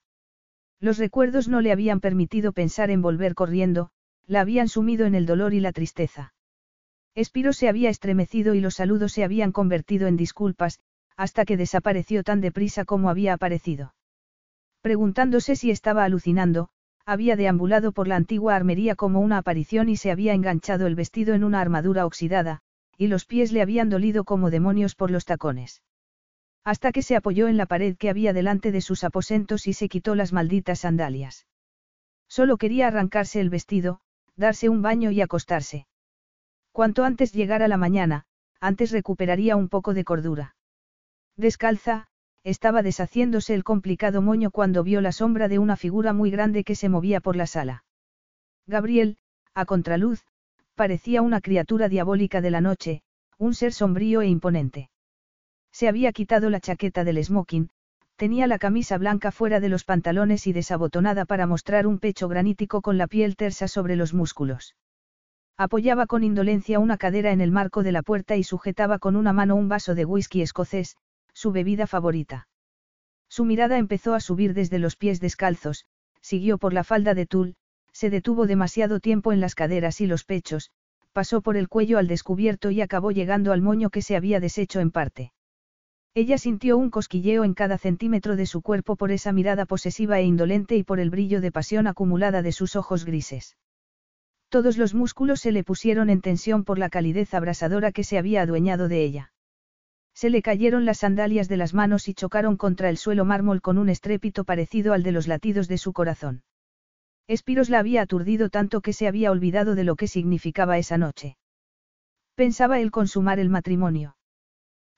Los 0.79 0.99
recuerdos 0.99 1.47
no 1.47 1.61
le 1.61 1.71
habían 1.71 1.99
permitido 1.99 2.51
pensar 2.51 2.91
en 2.91 3.01
volver 3.01 3.33
corriendo, 3.33 3.89
la 4.27 4.41
habían 4.41 4.67
sumido 4.67 5.07
en 5.07 5.15
el 5.15 5.25
dolor 5.25 5.55
y 5.55 5.61
la 5.61 5.71
tristeza. 5.71 6.33
Espiro 7.15 7.53
se 7.53 7.69
había 7.69 7.89
estremecido 7.89 8.55
y 8.55 8.61
los 8.61 8.75
saludos 8.75 9.13
se 9.13 9.23
habían 9.23 9.51
convertido 9.51 10.07
en 10.07 10.17
disculpas, 10.17 10.79
hasta 11.15 11.45
que 11.45 11.57
desapareció 11.57 12.23
tan 12.23 12.41
deprisa 12.41 12.85
como 12.85 13.09
había 13.09 13.33
aparecido. 13.33 13.93
Preguntándose 14.81 15.55
si 15.55 15.69
estaba 15.69 16.03
alucinando, 16.03 16.69
había 17.05 17.35
deambulado 17.35 17.91
por 17.91 18.07
la 18.07 18.15
antigua 18.15 18.55
armería 18.55 18.95
como 18.95 19.19
una 19.19 19.37
aparición 19.37 19.89
y 19.89 19.97
se 19.97 20.11
había 20.11 20.33
enganchado 20.33 20.87
el 20.87 20.95
vestido 20.95 21.35
en 21.35 21.43
una 21.43 21.61
armadura 21.61 22.05
oxidada, 22.05 22.61
y 22.97 23.07
los 23.07 23.25
pies 23.25 23.51
le 23.51 23.61
habían 23.61 23.89
dolido 23.89 24.23
como 24.23 24.49
demonios 24.49 24.95
por 24.95 25.11
los 25.11 25.25
tacones. 25.25 25.83
Hasta 26.63 26.91
que 26.91 27.01
se 27.01 27.15
apoyó 27.15 27.47
en 27.47 27.57
la 27.57 27.65
pared 27.65 27.97
que 27.97 28.09
había 28.09 28.33
delante 28.33 28.71
de 28.71 28.81
sus 28.81 29.03
aposentos 29.03 29.67
y 29.67 29.73
se 29.73 29.89
quitó 29.89 30.15
las 30.15 30.31
malditas 30.31 30.79
sandalias. 30.79 31.45
Solo 32.27 32.57
quería 32.57 32.87
arrancarse 32.87 33.41
el 33.41 33.49
vestido, 33.49 33.99
darse 34.35 34.69
un 34.69 34.81
baño 34.81 35.11
y 35.11 35.21
acostarse. 35.21 35.85
Cuanto 36.73 37.03
antes 37.03 37.33
llegara 37.33 37.67
la 37.67 37.77
mañana, 37.77 38.25
antes 38.59 38.89
recuperaría 38.89 39.55
un 39.55 39.69
poco 39.69 39.93
de 39.93 40.03
cordura. 40.03 40.55
Descalza, 41.37 42.07
estaba 42.43 42.81
deshaciéndose 42.81 43.53
el 43.53 43.63
complicado 43.63 44.23
moño 44.23 44.49
cuando 44.49 44.83
vio 44.83 44.99
la 44.99 45.11
sombra 45.11 45.47
de 45.47 45.59
una 45.59 45.75
figura 45.75 46.13
muy 46.13 46.31
grande 46.31 46.63
que 46.63 46.73
se 46.73 46.89
movía 46.89 47.21
por 47.21 47.35
la 47.35 47.45
sala. 47.45 47.85
Gabriel, 48.65 49.17
a 49.53 49.65
contraluz, 49.65 50.25
parecía 50.73 51.21
una 51.21 51.41
criatura 51.41 51.89
diabólica 51.89 52.41
de 52.41 52.49
la 52.49 52.59
noche, 52.59 53.03
un 53.37 53.53
ser 53.53 53.71
sombrío 53.71 54.21
e 54.21 54.27
imponente. 54.27 54.89
Se 55.71 55.87
había 55.87 56.11
quitado 56.11 56.49
la 56.49 56.59
chaqueta 56.59 57.03
del 57.03 57.23
smoking, 57.23 57.69
tenía 58.15 58.47
la 58.47 58.57
camisa 58.57 58.97
blanca 58.97 59.31
fuera 59.31 59.59
de 59.59 59.69
los 59.69 59.83
pantalones 59.83 60.47
y 60.47 60.53
desabotonada 60.53 61.25
para 61.25 61.45
mostrar 61.45 61.85
un 61.85 61.99
pecho 61.99 62.27
granítico 62.27 62.81
con 62.81 62.97
la 62.97 63.05
piel 63.05 63.35
tersa 63.35 63.67
sobre 63.67 63.95
los 63.95 64.15
músculos. 64.15 64.75
Apoyaba 65.57 66.07
con 66.07 66.23
indolencia 66.23 66.79
una 66.79 66.97
cadera 66.97 67.31
en 67.31 67.39
el 67.39 67.51
marco 67.51 67.83
de 67.83 67.91
la 67.91 68.01
puerta 68.01 68.35
y 68.35 68.43
sujetaba 68.43 68.97
con 68.97 69.15
una 69.15 69.33
mano 69.33 69.55
un 69.55 69.69
vaso 69.69 69.93
de 69.93 70.05
whisky 70.05 70.41
escocés, 70.41 70.97
su 71.33 71.51
bebida 71.51 71.85
favorita. 71.85 72.47
Su 73.29 73.45
mirada 73.45 73.77
empezó 73.77 74.13
a 74.13 74.19
subir 74.19 74.53
desde 74.53 74.79
los 74.79 74.95
pies 74.95 75.19
descalzos, 75.19 75.85
siguió 76.21 76.57
por 76.57 76.73
la 76.73 76.83
falda 76.83 77.13
de 77.13 77.25
tul, 77.25 77.55
se 77.91 78.09
detuvo 78.09 78.47
demasiado 78.47 78.99
tiempo 78.99 79.31
en 79.31 79.39
las 79.39 79.53
caderas 79.53 80.01
y 80.01 80.07
los 80.07 80.23
pechos, 80.23 80.71
pasó 81.11 81.41
por 81.41 81.55
el 81.55 81.69
cuello 81.69 81.99
al 81.99 82.07
descubierto 82.07 82.71
y 82.71 82.81
acabó 82.81 83.11
llegando 83.11 83.51
al 83.51 83.61
moño 83.61 83.91
que 83.91 84.01
se 84.01 84.15
había 84.15 84.39
deshecho 84.39 84.79
en 84.79 84.89
parte. 84.89 85.33
Ella 86.15 86.37
sintió 86.37 86.77
un 86.77 86.89
cosquilleo 86.89 87.43
en 87.43 87.53
cada 87.53 87.77
centímetro 87.77 88.35
de 88.35 88.47
su 88.47 88.61
cuerpo 88.61 88.95
por 88.95 89.11
esa 89.11 89.31
mirada 89.31 89.65
posesiva 89.65 90.19
e 90.19 90.23
indolente 90.23 90.75
y 90.75 90.83
por 90.83 90.99
el 90.99 91.11
brillo 91.11 91.41
de 91.41 91.51
pasión 91.51 91.87
acumulada 91.87 92.41
de 92.41 92.51
sus 92.51 92.75
ojos 92.75 93.05
grises. 93.05 93.55
Todos 94.53 94.77
los 94.77 94.93
músculos 94.93 95.41
se 95.41 95.51
le 95.51 95.63
pusieron 95.63 96.11
en 96.11 96.21
tensión 96.21 96.63
por 96.63 96.77
la 96.77 96.91
calidez 96.91 97.33
abrasadora 97.33 97.91
que 97.91 98.03
se 98.03 98.19
había 98.19 98.43
adueñado 98.43 98.87
de 98.87 99.03
ella. 99.03 99.33
Se 100.13 100.29
le 100.29 100.43
cayeron 100.43 100.85
las 100.85 100.99
sandalias 100.99 101.49
de 101.49 101.57
las 101.57 101.73
manos 101.73 102.07
y 102.07 102.13
chocaron 102.13 102.55
contra 102.55 102.89
el 102.89 102.97
suelo 102.97 103.25
mármol 103.25 103.61
con 103.61 103.79
un 103.79 103.89
estrépito 103.89 104.43
parecido 104.43 104.93
al 104.93 105.01
de 105.01 105.11
los 105.11 105.27
latidos 105.27 105.67
de 105.67 105.79
su 105.79 105.91
corazón. 105.91 106.43
Espiros 107.25 107.71
la 107.71 107.79
había 107.79 108.03
aturdido 108.03 108.49
tanto 108.49 108.81
que 108.81 108.93
se 108.93 109.07
había 109.07 109.31
olvidado 109.31 109.73
de 109.73 109.85
lo 109.85 109.95
que 109.95 110.07
significaba 110.07 110.77
esa 110.77 110.99
noche. 110.99 111.35
Pensaba 112.35 112.79
él 112.79 112.91
consumar 112.91 113.39
el 113.39 113.49
matrimonio. 113.49 114.17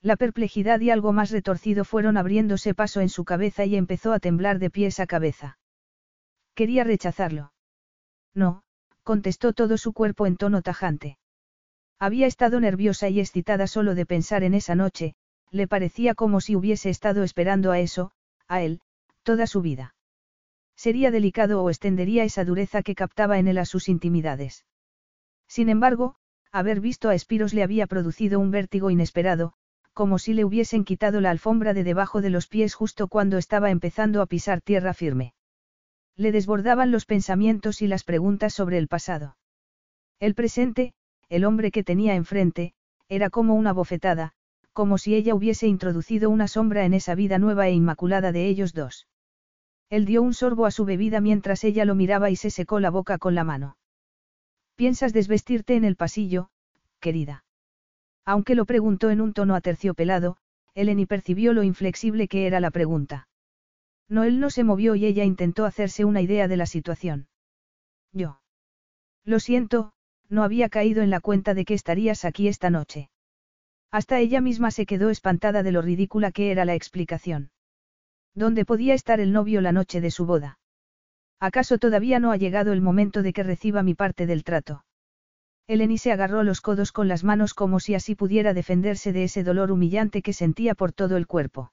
La 0.02 0.16
perplejidad 0.16 0.80
y 0.80 0.90
algo 0.90 1.14
más 1.14 1.30
retorcido 1.30 1.86
fueron 1.86 2.18
abriéndose 2.18 2.74
paso 2.74 3.00
en 3.00 3.08
su 3.08 3.24
cabeza 3.24 3.64
y 3.64 3.74
empezó 3.76 4.12
a 4.12 4.20
temblar 4.20 4.58
de 4.58 4.68
pies 4.68 5.00
a 5.00 5.06
cabeza. 5.06 5.56
Quería 6.54 6.84
rechazarlo. 6.84 7.54
No, 8.34 8.65
contestó 9.06 9.52
todo 9.52 9.78
su 9.78 9.92
cuerpo 9.92 10.26
en 10.26 10.36
tono 10.36 10.62
tajante. 10.62 11.16
Había 12.00 12.26
estado 12.26 12.58
nerviosa 12.58 13.08
y 13.08 13.20
excitada 13.20 13.68
solo 13.68 13.94
de 13.94 14.04
pensar 14.04 14.42
en 14.42 14.52
esa 14.52 14.74
noche, 14.74 15.14
le 15.52 15.68
parecía 15.68 16.16
como 16.16 16.40
si 16.40 16.56
hubiese 16.56 16.90
estado 16.90 17.22
esperando 17.22 17.70
a 17.70 17.78
eso, 17.78 18.10
a 18.48 18.62
él, 18.62 18.80
toda 19.22 19.46
su 19.46 19.62
vida. 19.62 19.94
Sería 20.74 21.12
delicado 21.12 21.62
o 21.62 21.70
extendería 21.70 22.24
esa 22.24 22.44
dureza 22.44 22.82
que 22.82 22.96
captaba 22.96 23.38
en 23.38 23.46
él 23.46 23.58
a 23.58 23.64
sus 23.64 23.88
intimidades. 23.88 24.66
Sin 25.46 25.68
embargo, 25.68 26.16
haber 26.50 26.80
visto 26.80 27.08
a 27.08 27.14
Espiros 27.14 27.54
le 27.54 27.62
había 27.62 27.86
producido 27.86 28.40
un 28.40 28.50
vértigo 28.50 28.90
inesperado, 28.90 29.52
como 29.92 30.18
si 30.18 30.34
le 30.34 30.44
hubiesen 30.44 30.84
quitado 30.84 31.20
la 31.20 31.30
alfombra 31.30 31.74
de 31.74 31.84
debajo 31.84 32.22
de 32.22 32.30
los 32.30 32.48
pies 32.48 32.74
justo 32.74 33.06
cuando 33.06 33.38
estaba 33.38 33.70
empezando 33.70 34.20
a 34.20 34.26
pisar 34.26 34.62
tierra 34.62 34.94
firme. 34.94 35.32
Le 36.16 36.32
desbordaban 36.32 36.90
los 36.90 37.04
pensamientos 37.04 37.82
y 37.82 37.86
las 37.86 38.04
preguntas 38.04 38.54
sobre 38.54 38.78
el 38.78 38.88
pasado. 38.88 39.36
El 40.18 40.34
presente, 40.34 40.94
el 41.28 41.44
hombre 41.44 41.70
que 41.70 41.84
tenía 41.84 42.14
enfrente, 42.14 42.72
era 43.08 43.28
como 43.30 43.54
una 43.54 43.72
bofetada, 43.72 44.32
como 44.72 44.98
si 44.98 45.14
ella 45.14 45.34
hubiese 45.34 45.66
introducido 45.66 46.30
una 46.30 46.48
sombra 46.48 46.84
en 46.84 46.94
esa 46.94 47.14
vida 47.14 47.38
nueva 47.38 47.68
e 47.68 47.72
inmaculada 47.72 48.32
de 48.32 48.46
ellos 48.46 48.72
dos. 48.72 49.06
Él 49.88 50.04
dio 50.04 50.22
un 50.22 50.34
sorbo 50.34 50.66
a 50.66 50.70
su 50.70 50.84
bebida 50.84 51.20
mientras 51.20 51.64
ella 51.64 51.84
lo 51.84 51.94
miraba 51.94 52.30
y 52.30 52.36
se 52.36 52.50
secó 52.50 52.80
la 52.80 52.90
boca 52.90 53.18
con 53.18 53.34
la 53.34 53.44
mano. 53.44 53.76
¿Piensas 54.74 55.12
desvestirte 55.12 55.76
en 55.76 55.84
el 55.84 55.96
pasillo, 55.96 56.50
querida? 56.98 57.44
Aunque 58.24 58.54
lo 58.54 58.64
preguntó 58.64 59.10
en 59.10 59.20
un 59.20 59.32
tono 59.32 59.54
aterciopelado, 59.54 60.38
Eleni 60.74 61.06
percibió 61.06 61.52
lo 61.52 61.62
inflexible 61.62 62.26
que 62.26 62.46
era 62.46 62.60
la 62.60 62.70
pregunta. 62.70 63.28
Noel 64.08 64.38
no 64.38 64.50
se 64.50 64.64
movió 64.64 64.94
y 64.94 65.04
ella 65.04 65.24
intentó 65.24 65.64
hacerse 65.64 66.04
una 66.04 66.20
idea 66.20 66.48
de 66.48 66.56
la 66.56 66.66
situación. 66.66 67.28
Yo. 68.12 68.40
Lo 69.24 69.40
siento, 69.40 69.92
no 70.28 70.44
había 70.44 70.68
caído 70.68 71.02
en 71.02 71.10
la 71.10 71.20
cuenta 71.20 71.54
de 71.54 71.64
que 71.64 71.74
estarías 71.74 72.24
aquí 72.24 72.48
esta 72.48 72.70
noche. 72.70 73.10
Hasta 73.90 74.18
ella 74.18 74.40
misma 74.40 74.70
se 74.70 74.86
quedó 74.86 75.10
espantada 75.10 75.62
de 75.62 75.72
lo 75.72 75.82
ridícula 75.82 76.32
que 76.32 76.50
era 76.50 76.64
la 76.64 76.74
explicación. 76.74 77.50
¿Dónde 78.34 78.64
podía 78.64 78.94
estar 78.94 79.20
el 79.20 79.32
novio 79.32 79.60
la 79.60 79.72
noche 79.72 80.00
de 80.00 80.10
su 80.10 80.26
boda? 80.26 80.58
¿Acaso 81.40 81.78
todavía 81.78 82.18
no 82.18 82.30
ha 82.30 82.36
llegado 82.36 82.72
el 82.72 82.80
momento 82.80 83.22
de 83.22 83.32
que 83.32 83.42
reciba 83.42 83.82
mi 83.82 83.94
parte 83.94 84.26
del 84.26 84.44
trato? 84.44 84.84
Eleni 85.66 85.98
se 85.98 86.12
agarró 86.12 86.42
los 86.42 86.60
codos 86.60 86.92
con 86.92 87.08
las 87.08 87.24
manos 87.24 87.52
como 87.52 87.80
si 87.80 87.94
así 87.94 88.14
pudiera 88.14 88.54
defenderse 88.54 89.12
de 89.12 89.24
ese 89.24 89.42
dolor 89.42 89.72
humillante 89.72 90.22
que 90.22 90.32
sentía 90.32 90.74
por 90.74 90.92
todo 90.92 91.16
el 91.16 91.26
cuerpo. 91.26 91.72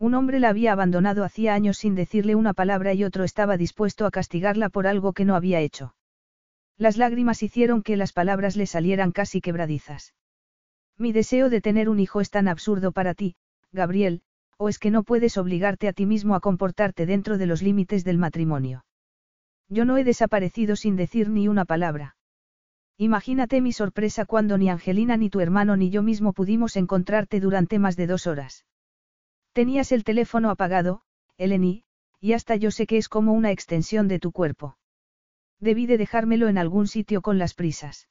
Un 0.00 0.14
hombre 0.14 0.40
la 0.40 0.48
había 0.48 0.72
abandonado 0.72 1.24
hacía 1.24 1.52
años 1.52 1.76
sin 1.76 1.94
decirle 1.94 2.34
una 2.34 2.54
palabra 2.54 2.94
y 2.94 3.04
otro 3.04 3.22
estaba 3.22 3.58
dispuesto 3.58 4.06
a 4.06 4.10
castigarla 4.10 4.70
por 4.70 4.86
algo 4.86 5.12
que 5.12 5.26
no 5.26 5.36
había 5.36 5.60
hecho. 5.60 5.94
Las 6.78 6.96
lágrimas 6.96 7.42
hicieron 7.42 7.82
que 7.82 7.98
las 7.98 8.14
palabras 8.14 8.56
le 8.56 8.64
salieran 8.64 9.12
casi 9.12 9.42
quebradizas. 9.42 10.14
Mi 10.96 11.12
deseo 11.12 11.50
de 11.50 11.60
tener 11.60 11.90
un 11.90 12.00
hijo 12.00 12.22
es 12.22 12.30
tan 12.30 12.48
absurdo 12.48 12.92
para 12.92 13.12
ti, 13.12 13.36
Gabriel, 13.72 14.22
o 14.56 14.70
es 14.70 14.78
que 14.78 14.90
no 14.90 15.02
puedes 15.02 15.36
obligarte 15.36 15.86
a 15.86 15.92
ti 15.92 16.06
mismo 16.06 16.34
a 16.34 16.40
comportarte 16.40 17.04
dentro 17.04 17.36
de 17.36 17.44
los 17.44 17.60
límites 17.60 18.02
del 18.02 18.16
matrimonio. 18.16 18.86
Yo 19.68 19.84
no 19.84 19.98
he 19.98 20.04
desaparecido 20.04 20.76
sin 20.76 20.96
decir 20.96 21.28
ni 21.28 21.46
una 21.46 21.66
palabra. 21.66 22.16
Imagínate 22.96 23.60
mi 23.60 23.72
sorpresa 23.72 24.24
cuando 24.24 24.56
ni 24.56 24.70
Angelina 24.70 25.18
ni 25.18 25.28
tu 25.28 25.40
hermano 25.40 25.76
ni 25.76 25.90
yo 25.90 26.02
mismo 26.02 26.32
pudimos 26.32 26.76
encontrarte 26.76 27.38
durante 27.38 27.78
más 27.78 27.96
de 27.96 28.06
dos 28.06 28.26
horas. 28.26 28.64
Tenías 29.52 29.92
el 29.92 30.04
teléfono 30.04 30.50
apagado, 30.50 31.02
Eleni, 31.36 31.84
y 32.20 32.34
hasta 32.34 32.56
yo 32.56 32.70
sé 32.70 32.86
que 32.86 32.98
es 32.98 33.08
como 33.08 33.32
una 33.32 33.50
extensión 33.50 34.06
de 34.06 34.18
tu 34.18 34.30
cuerpo. 34.30 34.76
Debí 35.58 35.86
de 35.86 35.98
dejármelo 35.98 36.48
en 36.48 36.58
algún 36.58 36.86
sitio 36.86 37.20
con 37.22 37.38
las 37.38 37.54
prisas. 37.54 38.08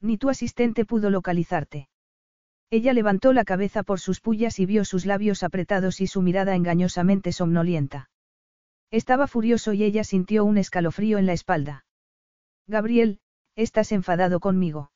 Ni 0.00 0.18
tu 0.18 0.28
asistente 0.28 0.84
pudo 0.84 1.10
localizarte. 1.10 1.88
Ella 2.70 2.92
levantó 2.92 3.32
la 3.32 3.44
cabeza 3.44 3.82
por 3.82 3.98
sus 4.00 4.20
pullas 4.20 4.58
y 4.60 4.66
vio 4.66 4.84
sus 4.84 5.04
labios 5.04 5.42
apretados 5.42 6.00
y 6.00 6.06
su 6.06 6.22
mirada 6.22 6.54
engañosamente 6.54 7.32
somnolienta. 7.32 8.10
Estaba 8.90 9.26
furioso 9.26 9.72
y 9.72 9.82
ella 9.82 10.04
sintió 10.04 10.44
un 10.44 10.58
escalofrío 10.58 11.18
en 11.18 11.26
la 11.26 11.32
espalda. 11.32 11.84
Gabriel, 12.66 13.20
estás 13.56 13.92
enfadado 13.92 14.40
conmigo. 14.40 14.92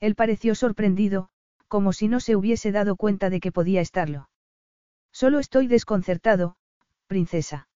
Él 0.00 0.14
pareció 0.14 0.54
sorprendido, 0.54 1.28
como 1.68 1.92
si 1.92 2.08
no 2.08 2.20
se 2.20 2.36
hubiese 2.36 2.72
dado 2.72 2.96
cuenta 2.96 3.30
de 3.30 3.40
que 3.40 3.52
podía 3.52 3.80
estarlo. 3.80 4.28
Solo 5.16 5.38
estoy 5.38 5.66
desconcertado, 5.66 6.56
princesa. 7.06 7.70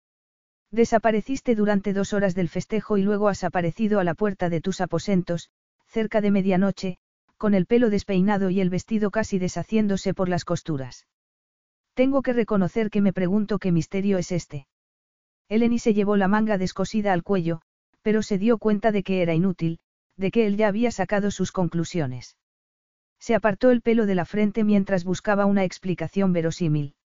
Desapareciste 0.72 1.54
durante 1.54 1.92
dos 1.92 2.12
horas 2.12 2.34
del 2.34 2.48
festejo 2.48 2.98
y 2.98 3.02
luego 3.02 3.28
has 3.28 3.44
aparecido 3.44 4.00
a 4.00 4.04
la 4.04 4.14
puerta 4.14 4.48
de 4.48 4.60
tus 4.60 4.80
aposentos, 4.80 5.48
cerca 5.86 6.20
de 6.20 6.32
medianoche, 6.32 6.98
con 7.36 7.54
el 7.54 7.66
pelo 7.66 7.90
despeinado 7.90 8.50
y 8.50 8.60
el 8.60 8.70
vestido 8.70 9.12
casi 9.12 9.38
deshaciéndose 9.38 10.14
por 10.14 10.28
las 10.28 10.44
costuras. 10.44 11.06
Tengo 11.94 12.22
que 12.22 12.32
reconocer 12.32 12.90
que 12.90 13.00
me 13.00 13.12
pregunto 13.12 13.60
qué 13.60 13.70
misterio 13.70 14.18
es 14.18 14.32
este. 14.32 14.66
Eleni 15.48 15.78
se 15.78 15.94
llevó 15.94 16.16
la 16.16 16.26
manga 16.26 16.58
descosida 16.58 17.12
al 17.12 17.22
cuello, 17.22 17.60
pero 18.02 18.22
se 18.22 18.38
dio 18.38 18.58
cuenta 18.58 18.90
de 18.90 19.04
que 19.04 19.22
era 19.22 19.34
inútil, 19.34 19.78
de 20.16 20.32
que 20.32 20.48
él 20.48 20.56
ya 20.56 20.66
había 20.66 20.90
sacado 20.90 21.30
sus 21.30 21.52
conclusiones. 21.52 22.36
Se 23.20 23.36
apartó 23.36 23.70
el 23.70 23.80
pelo 23.80 24.06
de 24.06 24.16
la 24.16 24.24
frente 24.24 24.64
mientras 24.64 25.04
buscaba 25.04 25.46
una 25.46 25.62
explicación 25.62 26.32
verosímil. 26.32 26.96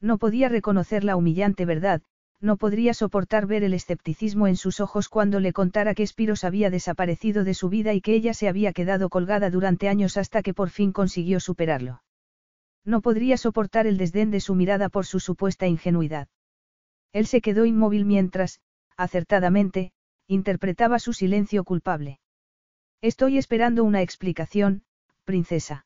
No 0.00 0.18
podía 0.18 0.48
reconocer 0.48 1.04
la 1.04 1.16
humillante 1.16 1.64
verdad, 1.66 2.02
no 2.40 2.56
podría 2.56 2.94
soportar 2.94 3.46
ver 3.46 3.64
el 3.64 3.74
escepticismo 3.74 4.46
en 4.46 4.56
sus 4.56 4.80
ojos 4.80 5.08
cuando 5.08 5.40
le 5.40 5.52
contara 5.52 5.94
que 5.94 6.06
Spiros 6.06 6.42
había 6.44 6.70
desaparecido 6.70 7.44
de 7.44 7.52
su 7.52 7.68
vida 7.68 7.92
y 7.92 8.00
que 8.00 8.14
ella 8.14 8.32
se 8.32 8.48
había 8.48 8.72
quedado 8.72 9.10
colgada 9.10 9.50
durante 9.50 9.88
años 9.88 10.16
hasta 10.16 10.42
que 10.42 10.54
por 10.54 10.70
fin 10.70 10.92
consiguió 10.92 11.38
superarlo. 11.38 12.02
No 12.84 13.02
podría 13.02 13.36
soportar 13.36 13.86
el 13.86 13.98
desdén 13.98 14.30
de 14.30 14.40
su 14.40 14.54
mirada 14.54 14.88
por 14.88 15.04
su 15.04 15.20
supuesta 15.20 15.66
ingenuidad. 15.66 16.28
Él 17.12 17.26
se 17.26 17.42
quedó 17.42 17.66
inmóvil 17.66 18.06
mientras, 18.06 18.60
acertadamente, 18.96 19.92
interpretaba 20.26 20.98
su 20.98 21.12
silencio 21.12 21.62
culpable. 21.64 22.20
Estoy 23.02 23.36
esperando 23.36 23.84
una 23.84 24.00
explicación, 24.00 24.84
princesa. 25.24 25.84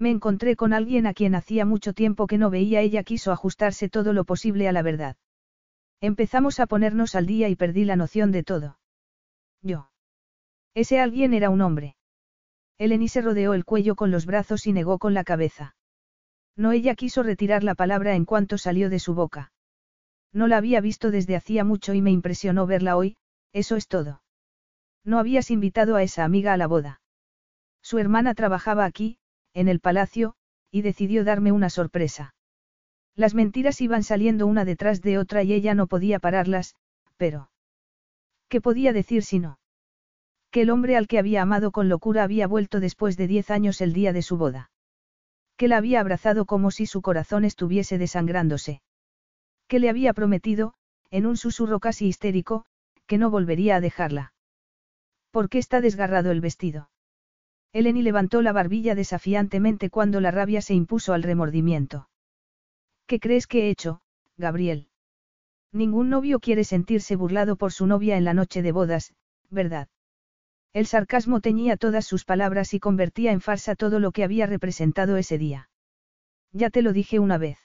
Me 0.00 0.10
encontré 0.10 0.56
con 0.56 0.72
alguien 0.72 1.06
a 1.06 1.12
quien 1.12 1.34
hacía 1.34 1.66
mucho 1.66 1.92
tiempo 1.92 2.26
que 2.26 2.38
no 2.38 2.48
veía 2.48 2.80
ella 2.80 3.04
quiso 3.04 3.32
ajustarse 3.32 3.90
todo 3.90 4.14
lo 4.14 4.24
posible 4.24 4.66
a 4.66 4.72
la 4.72 4.80
verdad. 4.80 5.16
Empezamos 6.00 6.58
a 6.58 6.66
ponernos 6.66 7.14
al 7.14 7.26
día 7.26 7.50
y 7.50 7.54
perdí 7.54 7.84
la 7.84 7.96
noción 7.96 8.32
de 8.32 8.42
todo. 8.42 8.78
Yo. 9.60 9.90
Ese 10.72 11.00
alguien 11.00 11.34
era 11.34 11.50
un 11.50 11.60
hombre. 11.60 11.96
Eleni 12.78 13.08
se 13.08 13.20
rodeó 13.20 13.52
el 13.52 13.66
cuello 13.66 13.94
con 13.94 14.10
los 14.10 14.24
brazos 14.24 14.66
y 14.66 14.72
negó 14.72 14.98
con 14.98 15.12
la 15.12 15.22
cabeza. 15.22 15.76
No 16.56 16.72
ella 16.72 16.94
quiso 16.94 17.22
retirar 17.22 17.62
la 17.62 17.74
palabra 17.74 18.14
en 18.14 18.24
cuanto 18.24 18.56
salió 18.56 18.88
de 18.88 19.00
su 19.00 19.14
boca. 19.14 19.52
No 20.32 20.46
la 20.46 20.56
había 20.56 20.80
visto 20.80 21.10
desde 21.10 21.36
hacía 21.36 21.62
mucho 21.62 21.92
y 21.92 22.00
me 22.00 22.10
impresionó 22.10 22.66
verla 22.66 22.96
hoy, 22.96 23.18
eso 23.52 23.76
es 23.76 23.86
todo. 23.86 24.22
No 25.04 25.18
habías 25.18 25.50
invitado 25.50 25.96
a 25.96 26.02
esa 26.02 26.24
amiga 26.24 26.54
a 26.54 26.56
la 26.56 26.66
boda. 26.66 27.02
Su 27.82 27.98
hermana 27.98 28.34
trabajaba 28.34 28.86
aquí, 28.86 29.18
en 29.54 29.68
el 29.68 29.80
palacio, 29.80 30.34
y 30.70 30.82
decidió 30.82 31.24
darme 31.24 31.52
una 31.52 31.70
sorpresa. 31.70 32.34
Las 33.16 33.34
mentiras 33.34 33.80
iban 33.80 34.02
saliendo 34.02 34.46
una 34.46 34.64
detrás 34.64 35.02
de 35.02 35.18
otra 35.18 35.42
y 35.42 35.52
ella 35.52 35.74
no 35.74 35.86
podía 35.86 36.18
pararlas, 36.18 36.74
pero... 37.16 37.50
¿Qué 38.48 38.60
podía 38.60 38.92
decir 38.92 39.22
si 39.22 39.38
no? 39.38 39.58
Que 40.50 40.62
el 40.62 40.70
hombre 40.70 40.96
al 40.96 41.06
que 41.06 41.18
había 41.18 41.42
amado 41.42 41.70
con 41.70 41.88
locura 41.88 42.24
había 42.24 42.46
vuelto 42.46 42.80
después 42.80 43.16
de 43.16 43.26
diez 43.28 43.50
años 43.50 43.80
el 43.80 43.92
día 43.92 44.12
de 44.12 44.22
su 44.22 44.36
boda. 44.36 44.70
Que 45.56 45.68
la 45.68 45.76
había 45.76 46.00
abrazado 46.00 46.46
como 46.46 46.70
si 46.70 46.86
su 46.86 47.02
corazón 47.02 47.44
estuviese 47.44 47.98
desangrándose. 47.98 48.82
Que 49.68 49.78
le 49.78 49.88
había 49.88 50.12
prometido, 50.14 50.74
en 51.10 51.26
un 51.26 51.36
susurro 51.36 51.78
casi 51.78 52.06
histérico, 52.06 52.64
que 53.06 53.18
no 53.18 53.30
volvería 53.30 53.76
a 53.76 53.80
dejarla. 53.80 54.32
¿Por 55.30 55.48
qué 55.48 55.58
está 55.58 55.80
desgarrado 55.80 56.30
el 56.30 56.40
vestido? 56.40 56.90
Eleni 57.72 58.02
levantó 58.02 58.42
la 58.42 58.52
barbilla 58.52 58.94
desafiantemente 58.94 59.90
cuando 59.90 60.20
la 60.20 60.30
rabia 60.30 60.60
se 60.60 60.74
impuso 60.74 61.12
al 61.12 61.22
remordimiento. 61.22 62.08
¿Qué 63.06 63.20
crees 63.20 63.46
que 63.46 63.66
he 63.66 63.70
hecho, 63.70 64.00
Gabriel? 64.36 64.88
Ningún 65.72 66.10
novio 66.10 66.40
quiere 66.40 66.64
sentirse 66.64 67.14
burlado 67.14 67.56
por 67.56 67.72
su 67.72 67.86
novia 67.86 68.16
en 68.16 68.24
la 68.24 68.34
noche 68.34 68.62
de 68.62 68.72
bodas, 68.72 69.14
¿verdad? 69.50 69.88
El 70.72 70.86
sarcasmo 70.86 71.40
teñía 71.40 71.76
todas 71.76 72.04
sus 72.04 72.24
palabras 72.24 72.74
y 72.74 72.80
convertía 72.80 73.30
en 73.30 73.40
farsa 73.40 73.76
todo 73.76 74.00
lo 74.00 74.10
que 74.10 74.24
había 74.24 74.46
representado 74.46 75.16
ese 75.16 75.38
día. 75.38 75.70
Ya 76.52 76.70
te 76.70 76.82
lo 76.82 76.92
dije 76.92 77.20
una 77.20 77.38
vez. 77.38 77.58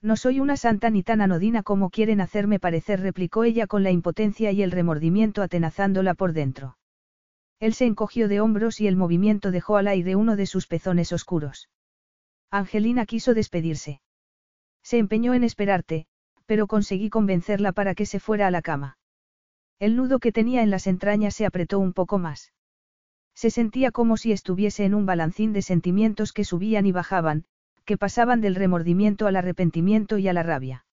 No 0.00 0.14
soy 0.14 0.38
una 0.38 0.56
santa 0.56 0.90
ni 0.90 1.02
tan 1.02 1.20
anodina 1.20 1.64
como 1.64 1.90
quieren 1.90 2.20
hacerme 2.20 2.60
parecer, 2.60 3.00
replicó 3.00 3.42
ella 3.42 3.66
con 3.66 3.82
la 3.82 3.90
impotencia 3.90 4.52
y 4.52 4.62
el 4.62 4.70
remordimiento 4.70 5.42
atenazándola 5.42 6.14
por 6.14 6.32
dentro. 6.32 6.77
Él 7.60 7.74
se 7.74 7.86
encogió 7.86 8.28
de 8.28 8.40
hombros 8.40 8.80
y 8.80 8.86
el 8.86 8.96
movimiento 8.96 9.50
dejó 9.50 9.76
al 9.76 9.88
aire 9.88 10.16
uno 10.16 10.36
de 10.36 10.46
sus 10.46 10.66
pezones 10.66 11.12
oscuros. 11.12 11.68
Angelina 12.50 13.04
quiso 13.04 13.34
despedirse. 13.34 14.00
Se 14.82 14.98
empeñó 14.98 15.34
en 15.34 15.44
esperarte, 15.44 16.06
pero 16.46 16.66
conseguí 16.66 17.10
convencerla 17.10 17.72
para 17.72 17.94
que 17.94 18.06
se 18.06 18.20
fuera 18.20 18.46
a 18.46 18.50
la 18.50 18.62
cama. 18.62 18.96
El 19.78 19.96
nudo 19.96 20.18
que 20.18 20.32
tenía 20.32 20.62
en 20.62 20.70
las 20.70 20.86
entrañas 20.86 21.34
se 21.34 21.46
apretó 21.46 21.78
un 21.78 21.92
poco 21.92 22.18
más. 22.18 22.52
Se 23.34 23.50
sentía 23.50 23.92
como 23.92 24.16
si 24.16 24.32
estuviese 24.32 24.84
en 24.84 24.94
un 24.94 25.06
balancín 25.06 25.52
de 25.52 25.62
sentimientos 25.62 26.32
que 26.32 26.44
subían 26.44 26.86
y 26.86 26.92
bajaban, 26.92 27.44
que 27.84 27.96
pasaban 27.96 28.40
del 28.40 28.54
remordimiento 28.54 29.26
al 29.26 29.36
arrepentimiento 29.36 30.18
y 30.18 30.26
a 30.26 30.32
la 30.32 30.42
rabia. 30.42 30.86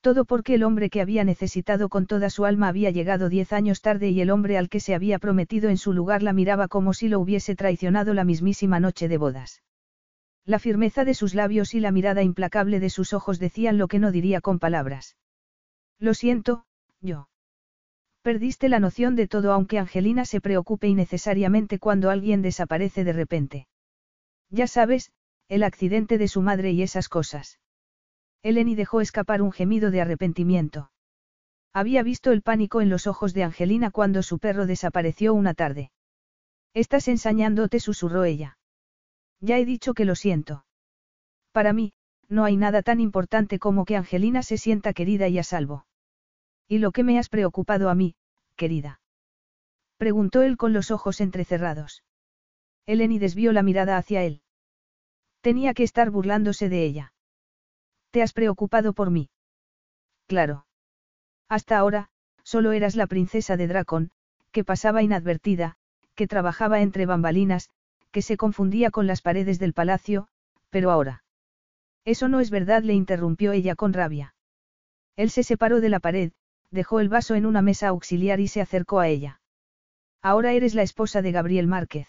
Todo 0.00 0.24
porque 0.24 0.54
el 0.54 0.62
hombre 0.62 0.90
que 0.90 1.00
había 1.00 1.24
necesitado 1.24 1.88
con 1.88 2.06
toda 2.06 2.30
su 2.30 2.44
alma 2.44 2.68
había 2.68 2.90
llegado 2.90 3.28
diez 3.28 3.52
años 3.52 3.82
tarde 3.82 4.10
y 4.10 4.20
el 4.20 4.30
hombre 4.30 4.56
al 4.56 4.68
que 4.68 4.78
se 4.78 4.94
había 4.94 5.18
prometido 5.18 5.70
en 5.70 5.76
su 5.76 5.92
lugar 5.92 6.22
la 6.22 6.32
miraba 6.32 6.68
como 6.68 6.94
si 6.94 7.08
lo 7.08 7.18
hubiese 7.18 7.56
traicionado 7.56 8.14
la 8.14 8.24
mismísima 8.24 8.78
noche 8.78 9.08
de 9.08 9.18
bodas. 9.18 9.62
La 10.44 10.58
firmeza 10.58 11.04
de 11.04 11.14
sus 11.14 11.34
labios 11.34 11.74
y 11.74 11.80
la 11.80 11.90
mirada 11.90 12.22
implacable 12.22 12.80
de 12.80 12.90
sus 12.90 13.12
ojos 13.12 13.38
decían 13.38 13.76
lo 13.76 13.88
que 13.88 13.98
no 13.98 14.12
diría 14.12 14.40
con 14.40 14.58
palabras. 14.58 15.16
Lo 15.98 16.14
siento, 16.14 16.64
yo. 17.00 17.28
Perdiste 18.22 18.68
la 18.68 18.78
noción 18.78 19.16
de 19.16 19.26
todo 19.26 19.52
aunque 19.52 19.78
Angelina 19.78 20.24
se 20.24 20.40
preocupe 20.40 20.86
innecesariamente 20.86 21.78
cuando 21.78 22.08
alguien 22.08 22.40
desaparece 22.40 23.02
de 23.04 23.12
repente. 23.12 23.68
Ya 24.48 24.66
sabes, 24.66 25.10
el 25.48 25.64
accidente 25.64 26.18
de 26.18 26.28
su 26.28 26.40
madre 26.40 26.70
y 26.70 26.82
esas 26.82 27.08
cosas. 27.08 27.58
Eleni 28.42 28.74
dejó 28.74 29.00
escapar 29.00 29.42
un 29.42 29.52
gemido 29.52 29.90
de 29.90 30.00
arrepentimiento. 30.00 30.90
Había 31.72 32.02
visto 32.02 32.32
el 32.32 32.42
pánico 32.42 32.80
en 32.80 32.88
los 32.88 33.06
ojos 33.06 33.34
de 33.34 33.44
Angelina 33.44 33.90
cuando 33.90 34.22
su 34.22 34.38
perro 34.38 34.66
desapareció 34.66 35.34
una 35.34 35.54
tarde. 35.54 35.90
Estás 36.74 37.08
ensañándote, 37.08 37.80
susurró 37.80 38.24
ella. 38.24 38.58
Ya 39.40 39.58
he 39.58 39.64
dicho 39.64 39.94
que 39.94 40.04
lo 40.04 40.14
siento. 40.14 40.64
Para 41.52 41.72
mí, 41.72 41.92
no 42.28 42.44
hay 42.44 42.56
nada 42.56 42.82
tan 42.82 43.00
importante 43.00 43.58
como 43.58 43.84
que 43.84 43.96
Angelina 43.96 44.42
se 44.42 44.58
sienta 44.58 44.92
querida 44.92 45.28
y 45.28 45.38
a 45.38 45.44
salvo. 45.44 45.86
¿Y 46.68 46.78
lo 46.78 46.92
que 46.92 47.02
me 47.02 47.18
has 47.18 47.28
preocupado 47.28 47.88
a 47.88 47.94
mí, 47.94 48.14
querida? 48.56 49.00
Preguntó 49.96 50.42
él 50.42 50.56
con 50.56 50.72
los 50.72 50.90
ojos 50.90 51.20
entrecerrados. 51.20 52.04
Eleni 52.86 53.18
desvió 53.18 53.52
la 53.52 53.62
mirada 53.62 53.96
hacia 53.96 54.22
él. 54.22 54.42
Tenía 55.40 55.74
que 55.74 55.82
estar 55.82 56.10
burlándose 56.10 56.68
de 56.68 56.84
ella. 56.84 57.12
¿Te 58.18 58.22
has 58.22 58.32
preocupado 58.32 58.94
por 58.94 59.12
mí? 59.12 59.30
Claro. 60.26 60.66
Hasta 61.48 61.78
ahora, 61.78 62.08
solo 62.42 62.72
eras 62.72 62.96
la 62.96 63.06
princesa 63.06 63.56
de 63.56 63.68
Dracon, 63.68 64.10
que 64.50 64.64
pasaba 64.64 65.04
inadvertida, 65.04 65.76
que 66.16 66.26
trabajaba 66.26 66.80
entre 66.80 67.06
bambalinas, 67.06 67.70
que 68.10 68.22
se 68.22 68.36
confundía 68.36 68.90
con 68.90 69.06
las 69.06 69.22
paredes 69.22 69.60
del 69.60 69.72
palacio, 69.72 70.26
pero 70.68 70.90
ahora. 70.90 71.22
Eso 72.04 72.26
no 72.26 72.40
es 72.40 72.50
verdad, 72.50 72.82
le 72.82 72.94
interrumpió 72.94 73.52
ella 73.52 73.76
con 73.76 73.92
rabia. 73.92 74.34
Él 75.14 75.30
se 75.30 75.44
separó 75.44 75.80
de 75.80 75.88
la 75.88 76.00
pared, 76.00 76.32
dejó 76.72 76.98
el 76.98 77.08
vaso 77.08 77.36
en 77.36 77.46
una 77.46 77.62
mesa 77.62 77.86
auxiliar 77.86 78.40
y 78.40 78.48
se 78.48 78.60
acercó 78.60 78.98
a 78.98 79.06
ella. 79.06 79.40
Ahora 80.22 80.54
eres 80.54 80.74
la 80.74 80.82
esposa 80.82 81.22
de 81.22 81.30
Gabriel 81.30 81.68
Márquez. 81.68 82.08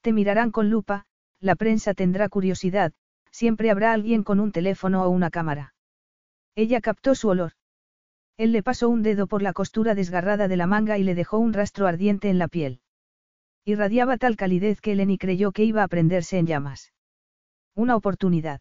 Te 0.00 0.14
mirarán 0.14 0.52
con 0.52 0.70
lupa, 0.70 1.04
la 1.38 1.54
prensa 1.54 1.92
tendrá 1.92 2.30
curiosidad, 2.30 2.94
siempre 3.32 3.70
habrá 3.70 3.92
alguien 3.92 4.22
con 4.22 4.38
un 4.38 4.52
teléfono 4.52 5.02
o 5.02 5.08
una 5.08 5.30
cámara. 5.30 5.74
Ella 6.54 6.80
captó 6.80 7.16
su 7.16 7.28
olor. 7.28 7.52
Él 8.36 8.52
le 8.52 8.62
pasó 8.62 8.88
un 8.88 9.02
dedo 9.02 9.26
por 9.26 9.42
la 9.42 9.52
costura 9.52 9.94
desgarrada 9.94 10.46
de 10.46 10.56
la 10.56 10.66
manga 10.66 10.98
y 10.98 11.02
le 11.02 11.14
dejó 11.14 11.38
un 11.38 11.52
rastro 11.52 11.86
ardiente 11.86 12.30
en 12.30 12.38
la 12.38 12.48
piel. 12.48 12.80
Irradiaba 13.64 14.16
tal 14.18 14.36
calidez 14.36 14.80
que 14.80 14.92
Eleni 14.92 15.18
creyó 15.18 15.52
que 15.52 15.64
iba 15.64 15.82
a 15.82 15.88
prenderse 15.88 16.38
en 16.38 16.46
llamas. 16.46 16.92
Una 17.74 17.96
oportunidad. 17.96 18.60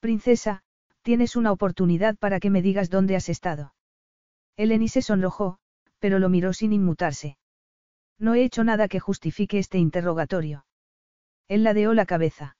Princesa, 0.00 0.62
tienes 1.02 1.36
una 1.36 1.52
oportunidad 1.52 2.16
para 2.16 2.38
que 2.38 2.50
me 2.50 2.62
digas 2.62 2.90
dónde 2.90 3.16
has 3.16 3.28
estado. 3.28 3.74
Eleni 4.56 4.88
se 4.88 5.02
sonrojó, 5.02 5.58
pero 5.98 6.18
lo 6.18 6.28
miró 6.28 6.52
sin 6.52 6.72
inmutarse. 6.72 7.36
No 8.18 8.34
he 8.34 8.44
hecho 8.44 8.62
nada 8.64 8.86
que 8.88 9.00
justifique 9.00 9.58
este 9.58 9.78
interrogatorio. 9.78 10.66
Él 11.48 11.64
ladeó 11.64 11.94
la 11.94 12.06
cabeza. 12.06 12.56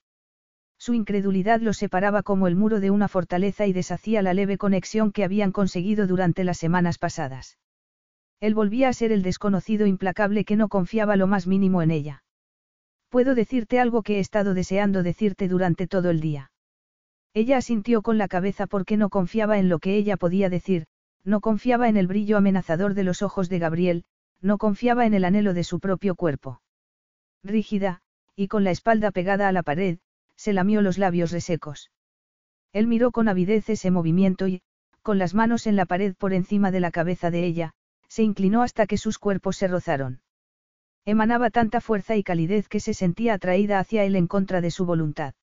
Su 0.83 0.93
incredulidad 0.93 1.61
lo 1.61 1.71
separaba 1.71 2.23
como 2.23 2.45
el 2.45 2.57
muro 2.57 2.81
de 2.81 2.91
una 2.91 3.07
fortaleza 3.07 3.65
y 3.65 3.71
deshacía 3.71 4.21
la 4.21 4.33
leve 4.33 4.57
conexión 4.57 5.13
que 5.13 5.23
habían 5.23 5.53
conseguido 5.53 6.07
durante 6.07 6.43
las 6.43 6.57
semanas 6.57 6.97
pasadas. 6.97 7.57
Él 8.41 8.53
volvía 8.53 8.89
a 8.89 8.93
ser 8.93 9.13
el 9.13 9.23
desconocido 9.23 9.85
implacable 9.85 10.43
que 10.43 10.57
no 10.57 10.67
confiaba 10.67 11.15
lo 11.15 11.25
más 11.25 11.47
mínimo 11.47 11.81
en 11.81 11.91
ella. 11.91 12.25
Puedo 13.07 13.33
decirte 13.33 13.79
algo 13.79 14.03
que 14.03 14.17
he 14.17 14.19
estado 14.19 14.53
deseando 14.53 15.03
decirte 15.03 15.47
durante 15.47 15.87
todo 15.87 16.09
el 16.09 16.19
día. 16.19 16.51
Ella 17.33 17.55
asintió 17.55 18.01
con 18.01 18.17
la 18.17 18.27
cabeza 18.27 18.67
porque 18.67 18.97
no 18.97 19.07
confiaba 19.07 19.59
en 19.59 19.69
lo 19.69 19.79
que 19.79 19.95
ella 19.95 20.17
podía 20.17 20.49
decir, 20.49 20.87
no 21.23 21.39
confiaba 21.39 21.87
en 21.87 21.95
el 21.95 22.07
brillo 22.07 22.35
amenazador 22.35 22.93
de 22.93 23.05
los 23.05 23.21
ojos 23.21 23.47
de 23.47 23.59
Gabriel, 23.59 24.03
no 24.41 24.57
confiaba 24.57 25.05
en 25.05 25.13
el 25.13 25.23
anhelo 25.23 25.53
de 25.53 25.63
su 25.63 25.79
propio 25.79 26.15
cuerpo. 26.15 26.59
Rígida, 27.41 28.01
y 28.35 28.49
con 28.49 28.65
la 28.65 28.71
espalda 28.71 29.11
pegada 29.11 29.47
a 29.47 29.53
la 29.53 29.63
pared, 29.63 29.99
se 30.35 30.53
lamió 30.53 30.81
los 30.81 30.97
labios 30.97 31.31
resecos. 31.31 31.91
Él 32.71 32.87
miró 32.87 33.11
con 33.11 33.27
avidez 33.27 33.69
ese 33.69 33.91
movimiento 33.91 34.47
y, 34.47 34.61
con 35.01 35.17
las 35.17 35.33
manos 35.33 35.67
en 35.67 35.75
la 35.75 35.85
pared 35.85 36.15
por 36.15 36.33
encima 36.33 36.71
de 36.71 36.79
la 36.79 36.91
cabeza 36.91 37.29
de 37.29 37.45
ella, 37.45 37.73
se 38.07 38.23
inclinó 38.23 38.61
hasta 38.61 38.87
que 38.87 38.97
sus 38.97 39.19
cuerpos 39.19 39.57
se 39.57 39.67
rozaron. 39.67 40.21
Emanaba 41.05 41.49
tanta 41.49 41.81
fuerza 41.81 42.15
y 42.15 42.23
calidez 42.23 42.69
que 42.69 42.79
se 42.79 42.93
sentía 42.93 43.33
atraída 43.33 43.79
hacia 43.79 44.05
él 44.05 44.15
en 44.15 44.27
contra 44.27 44.61
de 44.61 44.71
su 44.71 44.85
voluntad. 44.85 45.33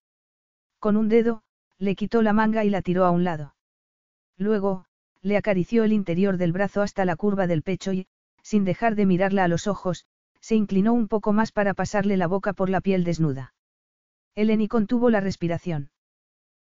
Con 0.79 0.97
un 0.97 1.09
dedo, 1.09 1.43
le 1.79 1.95
quitó 1.95 2.23
la 2.23 2.33
manga 2.33 2.65
y 2.65 2.71
la 2.71 2.81
tiró 2.81 3.05
a 3.05 3.11
un 3.11 3.25
lado. 3.25 3.55
Luego, 4.39 4.87
le 5.21 5.37
acarició 5.37 5.85
el 5.85 5.93
interior 5.93 6.39
del 6.39 6.53
brazo 6.53 6.81
hasta 6.81 7.05
la 7.05 7.17
curva 7.17 7.47
del 7.47 7.63
pecho 7.63 7.93
y, 7.93 8.07
sin 8.43 8.65
dejar 8.65 8.95
de 8.95 9.05
mirarla 9.05 9.45
a 9.45 9.49
los 9.49 9.67
ojos, 9.67 10.07
se 10.41 10.57
inclinó 10.57 10.95
un 10.95 11.09
poco 11.09 11.33
más 11.33 11.53
para 11.53 11.75
pasarle 11.75 12.17
la 12.17 12.27
boca 12.27 12.55
por 12.55 12.71
la 12.71 12.81
piel 12.81 13.05
desnuda. 13.05 13.53
Eleni 14.41 14.69
contuvo 14.69 15.11
la 15.11 15.21
respiración. 15.21 15.91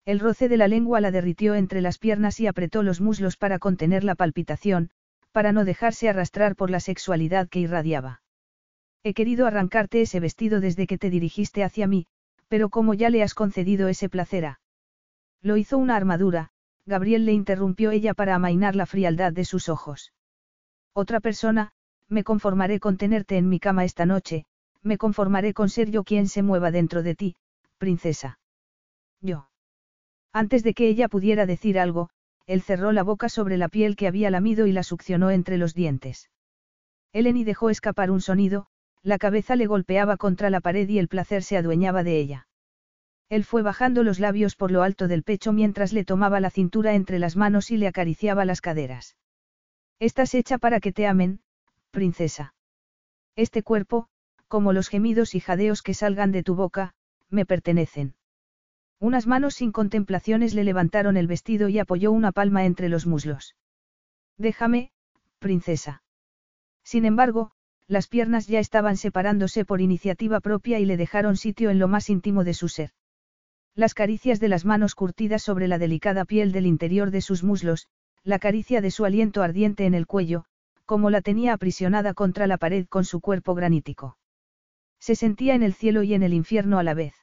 El 0.03 0.19
roce 0.19 0.49
de 0.49 0.57
la 0.57 0.68
lengua 0.68 0.99
la 0.99 1.10
derritió 1.10 1.56
entre 1.56 1.80
las 1.80 1.99
piernas 1.99 2.38
y 2.41 2.48
apretó 2.48 2.84
los 2.84 2.99
muslos 2.99 3.38
para 3.38 3.60
contener 3.60 4.03
la 4.03 4.15
palpitación, 4.15 4.89
para 5.31 5.53
no 5.53 5.64
dejarse 5.64 6.10
arrastrar 6.10 6.57
por 6.57 6.69
la 6.69 6.81
sexualidad 6.81 7.48
que 7.48 7.61
irradiaba. 7.61 8.23
He 9.03 9.14
querido 9.14 9.48
arrancarte 9.48 10.02
ese 10.02 10.19
vestido 10.19 10.60
desde 10.60 10.85
que 10.85 10.98
te 10.98 11.10
dirigiste 11.10 11.64
hacia 11.64 11.88
mí, 11.88 12.07
pero 12.49 12.69
como 12.69 12.93
ya 12.93 13.10
le 13.10 13.23
has 13.23 13.34
concedido 13.34 13.88
ese 13.88 14.10
placer 14.10 14.57
Lo 15.41 15.56
hizo 15.56 15.77
una 15.77 15.95
armadura, 15.95 16.49
Gabriel 16.85 17.26
le 17.26 17.31
interrumpió 17.31 17.91
ella 17.91 18.14
para 18.14 18.35
amainar 18.35 18.76
la 18.76 18.85
frialdad 18.85 19.31
de 19.31 19.45
sus 19.45 19.69
ojos. 19.69 20.11
Otra 20.91 21.22
persona, 21.22 21.72
me 22.10 22.26
conformaré 22.26 22.81
con 22.81 22.98
tenerte 22.98 23.38
en 23.38 23.48
mi 23.48 23.61
cama 23.61 23.85
esta 23.85 24.06
noche, 24.06 24.43
me 24.81 24.98
conformaré 24.98 25.53
con 25.53 25.69
ser 25.69 25.89
yo 25.89 26.03
quien 26.03 26.27
se 26.27 26.43
mueva 26.43 26.69
dentro 26.72 27.02
de 27.02 27.15
ti, 27.15 27.35
princesa. 27.81 28.37
Yo. 29.21 29.49
Antes 30.31 30.61
de 30.61 30.75
que 30.75 30.87
ella 30.87 31.09
pudiera 31.09 31.47
decir 31.47 31.79
algo, 31.79 32.11
él 32.45 32.61
cerró 32.61 32.91
la 32.91 33.01
boca 33.01 33.27
sobre 33.27 33.57
la 33.57 33.69
piel 33.69 33.95
que 33.95 34.05
había 34.05 34.29
lamido 34.29 34.67
y 34.67 34.71
la 34.71 34.83
succionó 34.83 35.31
entre 35.31 35.57
los 35.57 35.73
dientes. 35.73 36.29
Eleni 37.11 37.43
dejó 37.43 37.71
escapar 37.71 38.11
un 38.11 38.21
sonido, 38.21 38.67
la 39.01 39.17
cabeza 39.17 39.55
le 39.55 39.65
golpeaba 39.65 40.17
contra 40.17 40.51
la 40.51 40.61
pared 40.61 40.87
y 40.87 40.99
el 40.99 41.07
placer 41.07 41.41
se 41.41 41.57
adueñaba 41.57 42.03
de 42.03 42.19
ella. 42.19 42.47
Él 43.29 43.43
fue 43.43 43.63
bajando 43.63 44.03
los 44.03 44.19
labios 44.19 44.55
por 44.55 44.69
lo 44.69 44.83
alto 44.83 45.07
del 45.07 45.23
pecho 45.23 45.51
mientras 45.51 45.91
le 45.91 46.05
tomaba 46.05 46.39
la 46.39 46.51
cintura 46.51 46.93
entre 46.93 47.17
las 47.17 47.35
manos 47.35 47.71
y 47.71 47.77
le 47.77 47.87
acariciaba 47.87 48.45
las 48.45 48.61
caderas. 48.61 49.17
Estás 49.99 50.35
hecha 50.35 50.59
para 50.59 50.79
que 50.81 50.91
te 50.91 51.07
amen, 51.07 51.39
princesa. 51.89 52.53
Este 53.35 53.63
cuerpo, 53.63 54.07
como 54.47 54.71
los 54.71 54.87
gemidos 54.87 55.33
y 55.33 55.39
jadeos 55.39 55.81
que 55.81 55.95
salgan 55.95 56.31
de 56.31 56.43
tu 56.43 56.53
boca, 56.53 56.93
me 57.31 57.45
pertenecen. 57.45 58.15
Unas 58.99 59.25
manos 59.25 59.55
sin 59.55 59.71
contemplaciones 59.71 60.53
le 60.53 60.63
levantaron 60.63 61.17
el 61.17 61.27
vestido 61.27 61.69
y 61.69 61.79
apoyó 61.79 62.11
una 62.11 62.31
palma 62.31 62.65
entre 62.65 62.87
los 62.87 63.07
muslos. 63.07 63.55
Déjame, 64.37 64.91
princesa. 65.39 66.03
Sin 66.83 67.05
embargo, 67.05 67.51
las 67.87 68.07
piernas 68.07 68.47
ya 68.47 68.59
estaban 68.59 68.97
separándose 68.97 69.65
por 69.65 69.81
iniciativa 69.81 70.39
propia 70.39 70.79
y 70.79 70.85
le 70.85 70.97
dejaron 70.97 71.35
sitio 71.35 71.69
en 71.69 71.79
lo 71.79 71.87
más 71.87 72.09
íntimo 72.09 72.43
de 72.43 72.53
su 72.53 72.69
ser. 72.69 72.91
Las 73.73 73.93
caricias 73.93 74.39
de 74.39 74.49
las 74.49 74.65
manos 74.65 74.95
curtidas 74.95 75.41
sobre 75.41 75.67
la 75.67 75.77
delicada 75.77 76.25
piel 76.25 76.51
del 76.51 76.65
interior 76.65 77.09
de 77.09 77.21
sus 77.21 77.43
muslos, 77.43 77.87
la 78.23 78.37
caricia 78.37 78.81
de 78.81 78.91
su 78.91 79.05
aliento 79.05 79.41
ardiente 79.41 79.85
en 79.85 79.93
el 79.93 80.07
cuello, 80.07 80.45
como 80.85 81.09
la 81.09 81.21
tenía 81.21 81.53
aprisionada 81.53 82.13
contra 82.13 82.47
la 82.47 82.57
pared 82.57 82.85
con 82.87 83.05
su 83.05 83.19
cuerpo 83.21 83.55
granítico. 83.55 84.17
Se 84.99 85.15
sentía 85.15 85.55
en 85.55 85.63
el 85.63 85.73
cielo 85.73 86.03
y 86.03 86.13
en 86.13 86.21
el 86.21 86.33
infierno 86.33 86.77
a 86.77 86.83
la 86.83 86.93
vez. 86.93 87.20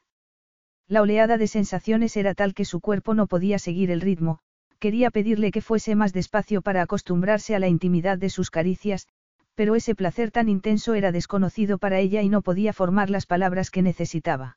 La 0.89 1.03
oleada 1.03 1.37
de 1.37 1.47
sensaciones 1.47 2.17
era 2.17 2.35
tal 2.35 2.55
que 2.55 2.65
su 2.65 2.81
cuerpo 2.81 3.13
no 3.13 3.27
podía 3.27 3.59
seguir 3.59 3.91
el 3.91 4.01
ritmo, 4.01 4.39
quería 4.79 5.11
pedirle 5.11 5.51
que 5.51 5.61
fuese 5.61 5.95
más 5.95 6.15
despacio 6.15 6.63
para 6.63 6.81
acostumbrarse 6.81 7.55
a 7.55 7.59
la 7.59 7.69
intimidad 7.69 8.17
de 8.17 8.31
sus 8.31 8.51
caricias, 8.51 9.07
pero 9.55 9.75
ese 9.75 9.95
placer 9.95 10.31
tan 10.31 10.49
intenso 10.49 10.95
era 10.95 11.13
desconocido 11.13 11.77
para 11.77 11.99
ella 11.99 12.23
y 12.23 12.31
no 12.31 12.41
podía 12.41 12.73
formar 12.73 13.11
las 13.11 13.27
palabras 13.27 13.71
que 13.71 13.83
necesitaba. 13.83 14.57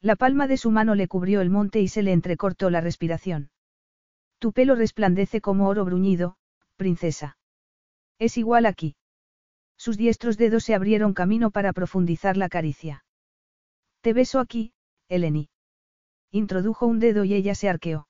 La 0.00 0.14
palma 0.14 0.46
de 0.46 0.56
su 0.56 0.70
mano 0.70 0.94
le 0.94 1.08
cubrió 1.08 1.40
el 1.40 1.50
monte 1.50 1.80
y 1.80 1.88
se 1.88 2.02
le 2.02 2.12
entrecortó 2.12 2.70
la 2.70 2.80
respiración. 2.80 3.50
Tu 4.38 4.52
pelo 4.52 4.74
resplandece 4.74 5.40
como 5.40 5.68
oro 5.68 5.84
bruñido, 5.84 6.36
princesa. 6.76 7.38
Es 8.18 8.38
igual 8.38 8.66
aquí. 8.66 8.94
Sus 9.76 9.96
diestros 9.96 10.36
dedos 10.36 10.64
se 10.64 10.74
abrieron 10.74 11.12
camino 11.12 11.50
para 11.50 11.72
profundizar 11.72 12.36
la 12.36 12.48
caricia. 12.48 13.04
Te 14.00 14.12
beso 14.12 14.38
aquí, 14.38 14.72
Eleni. 15.10 15.50
Introdujo 16.30 16.86
un 16.86 17.00
dedo 17.00 17.24
y 17.24 17.34
ella 17.34 17.56
se 17.56 17.68
arqueó. 17.68 18.06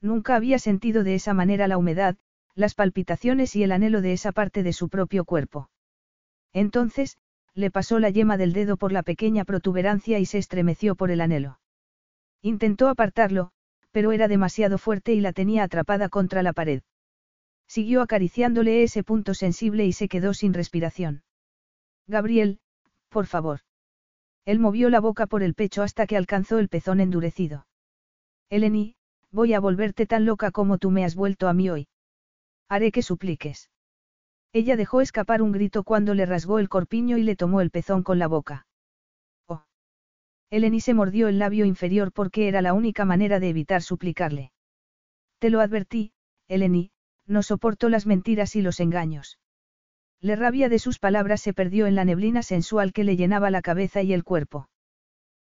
Nunca 0.00 0.36
había 0.36 0.58
sentido 0.60 1.02
de 1.02 1.16
esa 1.16 1.34
manera 1.34 1.66
la 1.66 1.76
humedad, 1.76 2.16
las 2.54 2.74
palpitaciones 2.74 3.56
y 3.56 3.64
el 3.64 3.72
anhelo 3.72 4.00
de 4.00 4.12
esa 4.12 4.30
parte 4.30 4.62
de 4.62 4.72
su 4.72 4.88
propio 4.88 5.24
cuerpo. 5.24 5.68
Entonces, 6.52 7.18
le 7.54 7.72
pasó 7.72 7.98
la 7.98 8.08
yema 8.08 8.36
del 8.36 8.52
dedo 8.52 8.76
por 8.76 8.92
la 8.92 9.02
pequeña 9.02 9.44
protuberancia 9.44 10.20
y 10.20 10.26
se 10.26 10.38
estremeció 10.38 10.94
por 10.94 11.10
el 11.10 11.20
anhelo. 11.20 11.58
Intentó 12.40 12.88
apartarlo, 12.88 13.50
pero 13.90 14.12
era 14.12 14.28
demasiado 14.28 14.78
fuerte 14.78 15.12
y 15.14 15.20
la 15.20 15.32
tenía 15.32 15.64
atrapada 15.64 16.08
contra 16.08 16.42
la 16.42 16.52
pared. 16.52 16.82
Siguió 17.66 18.00
acariciándole 18.00 18.84
ese 18.84 19.02
punto 19.02 19.34
sensible 19.34 19.86
y 19.86 19.92
se 19.92 20.08
quedó 20.08 20.34
sin 20.34 20.54
respiración. 20.54 21.24
Gabriel, 22.06 22.60
por 23.08 23.26
favor. 23.26 23.60
Él 24.44 24.58
movió 24.58 24.90
la 24.90 25.00
boca 25.00 25.26
por 25.26 25.42
el 25.42 25.54
pecho 25.54 25.82
hasta 25.82 26.06
que 26.06 26.16
alcanzó 26.16 26.58
el 26.58 26.68
pezón 26.68 27.00
endurecido. 27.00 27.66
Eleni, 28.50 28.96
voy 29.30 29.54
a 29.54 29.60
volverte 29.60 30.06
tan 30.06 30.24
loca 30.24 30.50
como 30.50 30.78
tú 30.78 30.90
me 30.90 31.04
has 31.04 31.14
vuelto 31.14 31.48
a 31.48 31.52
mí 31.52 31.70
hoy. 31.70 31.88
Haré 32.68 32.90
que 32.90 33.02
supliques. 33.02 33.70
Ella 34.52 34.76
dejó 34.76 35.00
escapar 35.00 35.42
un 35.42 35.52
grito 35.52 35.84
cuando 35.84 36.14
le 36.14 36.26
rasgó 36.26 36.58
el 36.58 36.68
corpiño 36.68 37.16
y 37.16 37.22
le 37.22 37.36
tomó 37.36 37.60
el 37.60 37.70
pezón 37.70 38.02
con 38.02 38.18
la 38.18 38.26
boca. 38.26 38.66
Oh. 39.46 39.64
Eleni 40.50 40.80
se 40.80 40.92
mordió 40.92 41.28
el 41.28 41.38
labio 41.38 41.64
inferior 41.64 42.12
porque 42.12 42.48
era 42.48 42.60
la 42.60 42.74
única 42.74 43.04
manera 43.04 43.40
de 43.40 43.48
evitar 43.48 43.82
suplicarle. 43.82 44.52
Te 45.38 45.50
lo 45.50 45.60
advertí, 45.60 46.12
Eleni, 46.48 46.90
no 47.26 47.42
soporto 47.42 47.88
las 47.88 48.06
mentiras 48.06 48.56
y 48.56 48.62
los 48.62 48.80
engaños. 48.80 49.38
La 50.24 50.36
rabia 50.36 50.68
de 50.68 50.78
sus 50.78 51.00
palabras 51.00 51.40
se 51.40 51.52
perdió 51.52 51.88
en 51.88 51.96
la 51.96 52.04
neblina 52.04 52.44
sensual 52.44 52.92
que 52.92 53.02
le 53.02 53.16
llenaba 53.16 53.50
la 53.50 53.60
cabeza 53.60 54.02
y 54.02 54.12
el 54.12 54.22
cuerpo. 54.22 54.68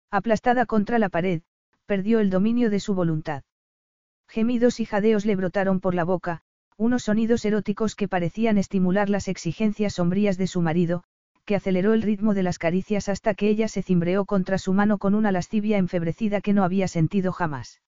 Aplastada 0.10 0.66
contra 0.66 0.98
la 0.98 1.10
pared, 1.10 1.44
perdió 1.86 2.20
el 2.20 2.32
dominio 2.32 2.72
de 2.72 2.80
su 2.80 2.96
voluntad. 2.96 3.44
Gemidos 4.28 4.80
y 4.80 4.86
jadeos 4.86 5.24
le 5.24 5.36
brotaron 5.36 5.82
por 5.82 5.94
la 5.94 6.04
boca, 6.04 6.42
unos 6.78 7.04
sonidos 7.04 7.46
eróticos 7.46 7.94
que 7.94 8.08
parecían 8.08 8.58
estimular 8.58 9.08
las 9.08 9.28
exigencias 9.28 9.94
sombrías 9.94 10.40
de 10.40 10.48
su 10.48 10.64
marido, 10.64 11.04
que 11.46 11.56
aceleró 11.56 11.94
el 11.94 12.02
ritmo 12.02 12.34
de 12.34 12.42
las 12.42 12.58
caricias 12.58 13.08
hasta 13.08 13.36
que 13.36 13.50
ella 13.50 13.68
se 13.68 13.84
cimbreó 13.84 14.26
contra 14.26 14.58
su 14.58 14.74
mano 14.74 14.98
con 14.98 15.14
una 15.14 15.32
lascivia 15.32 15.78
enfebrecida 15.78 16.42
que 16.42 16.54
no 16.54 16.64
había 16.64 16.88
sentido 16.88 17.34
jamás. 17.34 17.82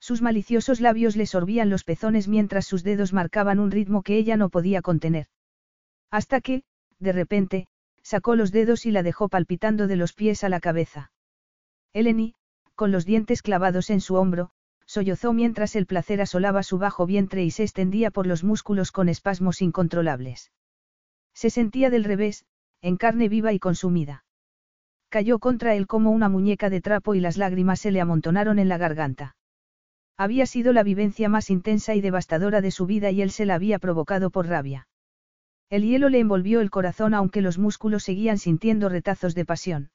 Sus 0.00 0.20
maliciosos 0.20 0.80
labios 0.80 1.14
le 1.14 1.26
sorbían 1.26 1.70
los 1.70 1.84
pezones 1.84 2.26
mientras 2.26 2.66
sus 2.66 2.82
dedos 2.82 3.12
marcaban 3.12 3.60
un 3.60 3.70
ritmo 3.70 4.02
que 4.02 4.16
ella 4.16 4.36
no 4.36 4.48
podía 4.48 4.82
contener. 4.82 5.28
Hasta 6.10 6.40
que, 6.40 6.62
de 6.98 7.12
repente, 7.12 7.66
sacó 8.02 8.34
los 8.34 8.52
dedos 8.52 8.86
y 8.86 8.90
la 8.90 9.02
dejó 9.02 9.28
palpitando 9.28 9.86
de 9.86 9.96
los 9.96 10.12
pies 10.14 10.44
a 10.44 10.48
la 10.48 10.60
cabeza. 10.60 11.12
Eleni, 11.92 12.34
con 12.74 12.92
los 12.92 13.04
dientes 13.04 13.42
clavados 13.42 13.90
en 13.90 14.00
su 14.00 14.14
hombro, 14.14 14.50
sollozó 14.86 15.34
mientras 15.34 15.76
el 15.76 15.84
placer 15.84 16.22
asolaba 16.22 16.62
su 16.62 16.78
bajo 16.78 17.04
vientre 17.04 17.44
y 17.44 17.50
se 17.50 17.64
extendía 17.64 18.10
por 18.10 18.26
los 18.26 18.42
músculos 18.42 18.90
con 18.90 19.08
espasmos 19.10 19.60
incontrolables. 19.60 20.50
Se 21.34 21.50
sentía 21.50 21.90
del 21.90 22.04
revés, 22.04 22.46
en 22.80 22.96
carne 22.96 23.28
viva 23.28 23.52
y 23.52 23.58
consumida. 23.58 24.24
Cayó 25.10 25.38
contra 25.38 25.74
él 25.74 25.86
como 25.86 26.10
una 26.10 26.28
muñeca 26.28 26.70
de 26.70 26.80
trapo 26.80 27.14
y 27.14 27.20
las 27.20 27.36
lágrimas 27.36 27.80
se 27.80 27.90
le 27.90 28.00
amontonaron 28.00 28.58
en 28.58 28.68
la 28.68 28.78
garganta. 28.78 29.36
Había 30.16 30.46
sido 30.46 30.72
la 30.72 30.82
vivencia 30.82 31.28
más 31.28 31.50
intensa 31.50 31.94
y 31.94 32.00
devastadora 32.00 32.60
de 32.60 32.70
su 32.70 32.86
vida 32.86 33.10
y 33.10 33.22
él 33.22 33.30
se 33.30 33.44
la 33.44 33.54
había 33.54 33.78
provocado 33.78 34.30
por 34.30 34.46
rabia. 34.46 34.88
El 35.70 35.82
hielo 35.82 36.08
le 36.08 36.18
envolvió 36.18 36.60
el 36.60 36.70
corazón 36.70 37.12
aunque 37.12 37.42
los 37.42 37.58
músculos 37.58 38.02
seguían 38.02 38.38
sintiendo 38.38 38.88
retazos 38.88 39.34
de 39.34 39.44
pasión. 39.44 39.90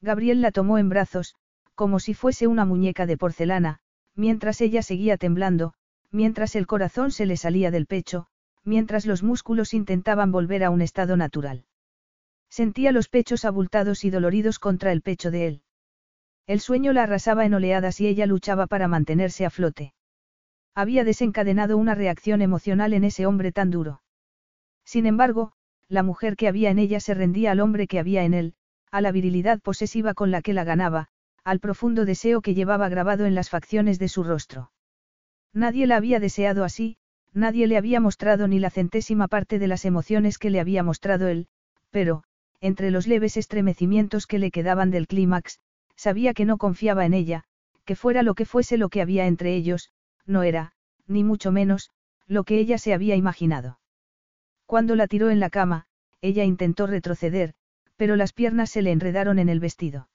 Gabriel 0.00 0.40
la 0.40 0.52
tomó 0.52 0.78
en 0.78 0.88
brazos, 0.88 1.34
como 1.74 1.98
si 1.98 2.14
fuese 2.14 2.46
una 2.46 2.64
muñeca 2.64 3.06
de 3.06 3.16
porcelana, 3.16 3.80
mientras 4.14 4.60
ella 4.60 4.82
seguía 4.82 5.16
temblando, 5.16 5.74
mientras 6.12 6.54
el 6.54 6.68
corazón 6.68 7.10
se 7.10 7.26
le 7.26 7.36
salía 7.36 7.72
del 7.72 7.86
pecho, 7.86 8.28
mientras 8.62 9.04
los 9.04 9.24
músculos 9.24 9.74
intentaban 9.74 10.30
volver 10.30 10.62
a 10.62 10.70
un 10.70 10.80
estado 10.80 11.16
natural. 11.16 11.64
Sentía 12.48 12.92
los 12.92 13.08
pechos 13.08 13.44
abultados 13.44 14.04
y 14.04 14.10
doloridos 14.10 14.60
contra 14.60 14.92
el 14.92 15.02
pecho 15.02 15.32
de 15.32 15.48
él. 15.48 15.62
El 16.46 16.60
sueño 16.60 16.92
la 16.92 17.02
arrasaba 17.02 17.44
en 17.46 17.54
oleadas 17.54 18.00
y 18.00 18.06
ella 18.06 18.26
luchaba 18.26 18.68
para 18.68 18.86
mantenerse 18.86 19.44
a 19.44 19.50
flote. 19.50 19.92
Había 20.72 21.02
desencadenado 21.02 21.76
una 21.76 21.96
reacción 21.96 22.42
emocional 22.42 22.92
en 22.92 23.02
ese 23.02 23.26
hombre 23.26 23.50
tan 23.50 23.70
duro. 23.70 24.03
Sin 24.84 25.06
embargo, 25.06 25.52
la 25.88 26.02
mujer 26.02 26.36
que 26.36 26.48
había 26.48 26.70
en 26.70 26.78
ella 26.78 27.00
se 27.00 27.14
rendía 27.14 27.52
al 27.52 27.60
hombre 27.60 27.86
que 27.86 27.98
había 27.98 28.24
en 28.24 28.34
él, 28.34 28.54
a 28.90 29.00
la 29.00 29.12
virilidad 29.12 29.60
posesiva 29.60 30.14
con 30.14 30.30
la 30.30 30.42
que 30.42 30.52
la 30.52 30.64
ganaba, 30.64 31.08
al 31.42 31.60
profundo 31.60 32.04
deseo 32.04 32.40
que 32.40 32.54
llevaba 32.54 32.88
grabado 32.88 33.26
en 33.26 33.34
las 33.34 33.50
facciones 33.50 33.98
de 33.98 34.08
su 34.08 34.24
rostro. 34.24 34.70
Nadie 35.52 35.86
la 35.86 35.96
había 35.96 36.20
deseado 36.20 36.64
así, 36.64 36.96
nadie 37.32 37.66
le 37.66 37.76
había 37.76 38.00
mostrado 38.00 38.48
ni 38.48 38.58
la 38.58 38.70
centésima 38.70 39.28
parte 39.28 39.58
de 39.58 39.68
las 39.68 39.84
emociones 39.84 40.38
que 40.38 40.50
le 40.50 40.60
había 40.60 40.82
mostrado 40.82 41.28
él, 41.28 41.48
pero, 41.90 42.24
entre 42.60 42.90
los 42.90 43.06
leves 43.06 43.36
estremecimientos 43.36 44.26
que 44.26 44.38
le 44.38 44.50
quedaban 44.50 44.90
del 44.90 45.06
clímax, 45.06 45.60
sabía 45.96 46.34
que 46.34 46.44
no 46.44 46.56
confiaba 46.56 47.04
en 47.04 47.14
ella, 47.14 47.44
que 47.84 47.96
fuera 47.96 48.22
lo 48.22 48.34
que 48.34 48.46
fuese 48.46 48.78
lo 48.78 48.88
que 48.88 49.02
había 49.02 49.26
entre 49.26 49.54
ellos, 49.54 49.90
no 50.26 50.42
era, 50.42 50.72
ni 51.06 51.24
mucho 51.24 51.52
menos, 51.52 51.90
lo 52.26 52.44
que 52.44 52.58
ella 52.58 52.78
se 52.78 52.94
había 52.94 53.16
imaginado. 53.16 53.78
Cuando 54.66 54.96
la 54.96 55.06
tiró 55.06 55.30
en 55.30 55.40
la 55.40 55.50
cama, 55.50 55.86
ella 56.20 56.44
intentó 56.44 56.86
retroceder, 56.86 57.54
pero 57.96 58.16
las 58.16 58.32
piernas 58.32 58.70
se 58.70 58.82
le 58.82 58.92
enredaron 58.92 59.38
en 59.38 59.48
el 59.48 59.60
vestido. 59.60 60.08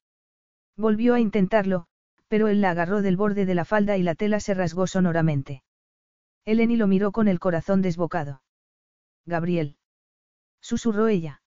Volvió 0.75 1.13
a 1.13 1.19
intentarlo, 1.19 1.87
pero 2.27 2.47
él 2.47 2.61
la 2.61 2.71
agarró 2.71 3.01
del 3.01 3.17
borde 3.17 3.45
de 3.45 3.55
la 3.55 3.65
falda 3.65 3.97
y 3.97 4.03
la 4.03 4.15
tela 4.15 4.39
se 4.39 4.53
rasgó 4.53 4.87
sonoramente. 4.87 5.63
Eleni 6.45 6.77
lo 6.77 6.87
miró 6.87 7.11
con 7.11 7.27
el 7.27 7.39
corazón 7.39 7.81
desbocado. 7.81 8.41
Gabriel. 9.25 9.77
Susurró 10.61 11.07
ella. 11.07 11.41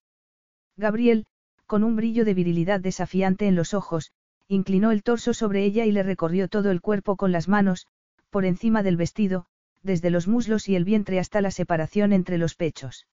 Gabriel, 0.77 1.27
con 1.67 1.85
un 1.85 1.97
brillo 1.97 2.25
de 2.25 2.35
virilidad 2.35 2.81
desafiante 2.81 3.47
en 3.47 3.57
los 3.57 3.75
ojos, 3.75 4.13
inclinó 4.49 4.91
el 4.91 5.03
torso 5.03 5.35
sobre 5.35 5.65
ella 5.65 5.87
y 5.87 5.93
le 5.93 6.03
recorrió 6.03 6.49
todo 6.49 6.71
el 6.71 6.81
cuerpo 6.81 7.17
con 7.17 7.33
las 7.33 7.49
manos, 7.49 7.87
por 8.31 8.45
encima 8.45 8.83
del 8.83 8.97
vestido, 8.97 9.47
desde 9.83 10.11
los 10.11 10.29
muslos 10.29 10.69
y 10.69 10.77
el 10.77 10.85
vientre 10.85 11.19
hasta 11.19 11.41
la 11.41 11.51
separación 11.51 12.13
entre 12.13 12.39
los 12.39 12.55
pechos. 12.55 13.07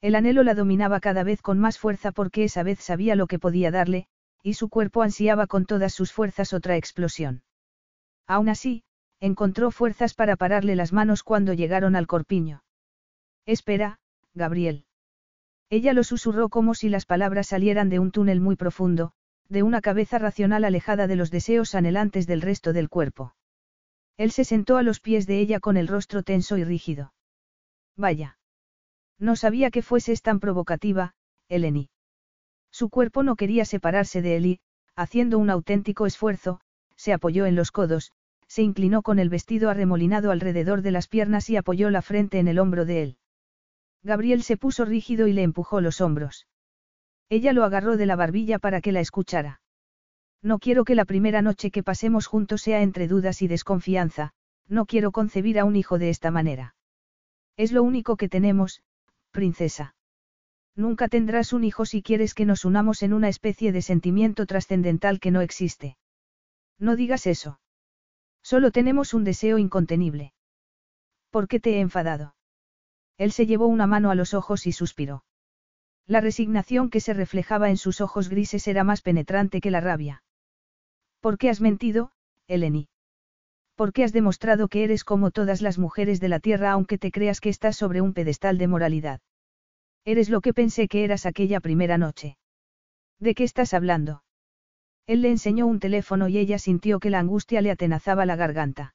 El 0.00 0.14
anhelo 0.14 0.42
la 0.42 0.54
dominaba 0.54 1.00
cada 1.00 1.24
vez 1.24 1.40
con 1.40 1.58
más 1.58 1.78
fuerza 1.78 2.12
porque 2.12 2.44
esa 2.44 2.62
vez 2.62 2.80
sabía 2.80 3.16
lo 3.16 3.26
que 3.26 3.38
podía 3.38 3.70
darle, 3.70 4.06
y 4.42 4.54
su 4.54 4.68
cuerpo 4.68 5.02
ansiaba 5.02 5.46
con 5.46 5.64
todas 5.64 5.94
sus 5.94 6.12
fuerzas 6.12 6.52
otra 6.52 6.76
explosión. 6.76 7.42
Aún 8.26 8.48
así, 8.48 8.84
encontró 9.20 9.70
fuerzas 9.70 10.14
para 10.14 10.36
pararle 10.36 10.76
las 10.76 10.92
manos 10.92 11.22
cuando 11.22 11.54
llegaron 11.54 11.96
al 11.96 12.06
corpiño. 12.06 12.62
Espera, 13.46 13.98
Gabriel. 14.34 14.84
Ella 15.70 15.94
lo 15.94 16.04
susurró 16.04 16.50
como 16.50 16.74
si 16.74 16.88
las 16.88 17.06
palabras 17.06 17.46
salieran 17.46 17.88
de 17.88 17.98
un 17.98 18.10
túnel 18.10 18.40
muy 18.40 18.56
profundo, 18.56 19.12
de 19.48 19.62
una 19.62 19.80
cabeza 19.80 20.18
racional 20.18 20.64
alejada 20.64 21.06
de 21.06 21.16
los 21.16 21.30
deseos 21.30 21.74
anhelantes 21.74 22.26
del 22.26 22.42
resto 22.42 22.72
del 22.72 22.88
cuerpo. 22.88 23.34
Él 24.16 24.30
se 24.30 24.44
sentó 24.44 24.76
a 24.76 24.82
los 24.82 25.00
pies 25.00 25.26
de 25.26 25.40
ella 25.40 25.60
con 25.60 25.76
el 25.76 25.88
rostro 25.88 26.22
tenso 26.22 26.56
y 26.56 26.64
rígido. 26.64 27.12
Vaya. 27.96 28.38
No 29.18 29.36
sabía 29.36 29.70
que 29.70 29.82
fueses 29.82 30.22
tan 30.22 30.40
provocativa, 30.40 31.14
Eleni. 31.48 31.90
Su 32.70 32.90
cuerpo 32.90 33.22
no 33.22 33.36
quería 33.36 33.64
separarse 33.64 34.22
de 34.22 34.36
él 34.36 34.46
y, 34.46 34.60
haciendo 34.96 35.38
un 35.38 35.50
auténtico 35.50 36.06
esfuerzo, 36.06 36.60
se 36.96 37.12
apoyó 37.12 37.46
en 37.46 37.54
los 37.54 37.70
codos, 37.70 38.12
se 38.46 38.62
inclinó 38.62 39.02
con 39.02 39.18
el 39.18 39.28
vestido 39.28 39.70
arremolinado 39.70 40.30
alrededor 40.30 40.82
de 40.82 40.90
las 40.90 41.08
piernas 41.08 41.50
y 41.50 41.56
apoyó 41.56 41.90
la 41.90 42.02
frente 42.02 42.38
en 42.38 42.48
el 42.48 42.58
hombro 42.58 42.84
de 42.84 43.02
él. 43.02 43.18
Gabriel 44.02 44.42
se 44.42 44.56
puso 44.56 44.84
rígido 44.84 45.26
y 45.26 45.32
le 45.32 45.42
empujó 45.42 45.80
los 45.80 46.00
hombros. 46.00 46.46
Ella 47.28 47.52
lo 47.52 47.64
agarró 47.64 47.96
de 47.96 48.06
la 48.06 48.16
barbilla 48.16 48.58
para 48.58 48.80
que 48.80 48.92
la 48.92 49.00
escuchara. 49.00 49.60
No 50.44 50.58
quiero 50.58 50.84
que 50.84 50.94
la 50.94 51.06
primera 51.06 51.40
noche 51.40 51.70
que 51.70 51.82
pasemos 51.82 52.26
juntos 52.26 52.60
sea 52.60 52.82
entre 52.82 53.08
dudas 53.08 53.40
y 53.40 53.48
desconfianza, 53.48 54.34
no 54.68 54.84
quiero 54.84 55.10
concebir 55.10 55.58
a 55.58 55.64
un 55.64 55.74
hijo 55.74 55.98
de 55.98 56.10
esta 56.10 56.30
manera. 56.30 56.74
Es 57.56 57.72
lo 57.72 57.82
único 57.82 58.18
que 58.18 58.28
tenemos, 58.28 58.82
princesa. 59.30 59.96
Nunca 60.76 61.08
tendrás 61.08 61.54
un 61.54 61.64
hijo 61.64 61.86
si 61.86 62.02
quieres 62.02 62.34
que 62.34 62.44
nos 62.44 62.66
unamos 62.66 63.02
en 63.02 63.14
una 63.14 63.30
especie 63.30 63.72
de 63.72 63.80
sentimiento 63.80 64.44
trascendental 64.44 65.18
que 65.18 65.30
no 65.30 65.40
existe. 65.40 65.96
No 66.78 66.94
digas 66.94 67.26
eso. 67.26 67.58
Solo 68.42 68.70
tenemos 68.70 69.14
un 69.14 69.24
deseo 69.24 69.56
incontenible. 69.56 70.34
¿Por 71.30 71.48
qué 71.48 71.58
te 71.58 71.76
he 71.76 71.80
enfadado? 71.80 72.34
Él 73.16 73.32
se 73.32 73.46
llevó 73.46 73.66
una 73.66 73.86
mano 73.86 74.10
a 74.10 74.14
los 74.14 74.34
ojos 74.34 74.66
y 74.66 74.72
suspiró. 74.72 75.24
La 76.06 76.20
resignación 76.20 76.90
que 76.90 77.00
se 77.00 77.14
reflejaba 77.14 77.70
en 77.70 77.78
sus 77.78 78.02
ojos 78.02 78.28
grises 78.28 78.68
era 78.68 78.84
más 78.84 79.00
penetrante 79.00 79.62
que 79.62 79.70
la 79.70 79.80
rabia. 79.80 80.22
¿Por 81.24 81.38
qué 81.38 81.48
has 81.48 81.62
mentido, 81.62 82.10
Eleni? 82.48 82.86
¿Por 83.76 83.94
qué 83.94 84.04
has 84.04 84.12
demostrado 84.12 84.68
que 84.68 84.84
eres 84.84 85.04
como 85.04 85.30
todas 85.30 85.62
las 85.62 85.78
mujeres 85.78 86.20
de 86.20 86.28
la 86.28 86.38
tierra 86.38 86.70
aunque 86.72 86.98
te 86.98 87.10
creas 87.10 87.40
que 87.40 87.48
estás 87.48 87.76
sobre 87.76 88.02
un 88.02 88.12
pedestal 88.12 88.58
de 88.58 88.68
moralidad? 88.68 89.22
Eres 90.04 90.28
lo 90.28 90.42
que 90.42 90.52
pensé 90.52 90.86
que 90.86 91.02
eras 91.02 91.24
aquella 91.24 91.60
primera 91.60 91.96
noche. 91.96 92.36
¿De 93.20 93.34
qué 93.34 93.42
estás 93.42 93.72
hablando? 93.72 94.22
Él 95.06 95.22
le 95.22 95.30
enseñó 95.30 95.66
un 95.66 95.80
teléfono 95.80 96.28
y 96.28 96.36
ella 96.36 96.58
sintió 96.58 97.00
que 97.00 97.08
la 97.08 97.20
angustia 97.20 97.62
le 97.62 97.70
atenazaba 97.70 98.26
la 98.26 98.36
garganta. 98.36 98.94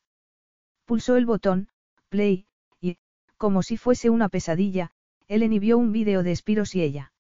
Pulsó 0.86 1.18
el 1.18 1.26
botón, 1.26 1.70
play, 2.10 2.46
y, 2.80 3.00
como 3.38 3.64
si 3.64 3.76
fuese 3.76 4.12
una 4.12 4.30
pesadilla, 4.30 4.92
Eleni 5.28 5.58
vio 5.58 5.80
un 5.80 5.92
vídeo 5.92 6.22
de 6.22 6.34
Espiros 6.34 6.76
y 6.76 6.84
ella. 6.84 7.12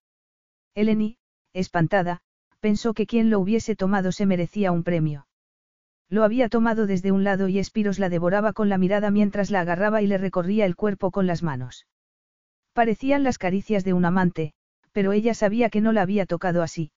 Eleni, 0.75 1.17
espantada, 1.53 2.21
pensó 2.59 2.93
que 2.93 3.05
quien 3.05 3.29
lo 3.29 3.39
hubiese 3.39 3.75
tomado 3.75 4.11
se 4.11 4.25
merecía 4.25 4.71
un 4.71 4.83
premio. 4.83 5.27
Lo 6.09 6.23
había 6.23 6.49
tomado 6.49 6.87
desde 6.87 7.11
un 7.11 7.23
lado 7.23 7.47
y 7.47 7.59
Espiros 7.59 7.99
la 7.99 8.09
devoraba 8.09 8.53
con 8.53 8.67
la 8.67 8.77
mirada 8.77 9.11
mientras 9.11 9.51
la 9.51 9.61
agarraba 9.61 10.01
y 10.01 10.07
le 10.07 10.17
recorría 10.17 10.65
el 10.65 10.75
cuerpo 10.75 11.11
con 11.11 11.27
las 11.27 11.43
manos. 11.43 11.85
Parecían 12.73 13.23
las 13.23 13.37
caricias 13.37 13.83
de 13.83 13.93
un 13.93 14.05
amante, 14.05 14.53
pero 14.91 15.11
ella 15.11 15.33
sabía 15.33 15.69
que 15.69 15.81
no 15.81 15.91
la 15.91 16.01
había 16.01 16.25
tocado 16.25 16.63
así. 16.63 16.91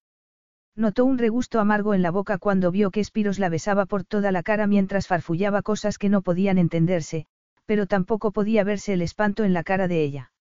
Notó 0.75 1.05
un 1.05 1.19
regusto 1.19 1.61
amargo 1.61 1.93
en 1.93 2.01
la 2.01 2.11
boca 2.11 2.39
cuando 2.39 2.71
vio 2.71 2.91
que 2.91 3.01
Espiros 3.01 3.39
la 3.39 3.51
besaba 3.51 3.85
por 3.85 4.05
toda 4.05 4.33
la 4.33 4.43
cara 4.43 4.67
mientras 4.67 5.07
farfullaba 5.07 5.61
cosas 5.61 5.99
que 5.99 6.09
no 6.09 6.23
podían 6.23 6.57
entenderse, 6.57 7.27
pero 7.67 7.87
tampoco 7.87 8.33
podía 8.33 8.65
verse 8.65 8.95
el 8.95 9.03
espanto 9.03 9.45
en 9.45 9.53
la 9.53 9.63
cara 9.63 9.89
de 9.89 10.03
ella. 10.03 10.33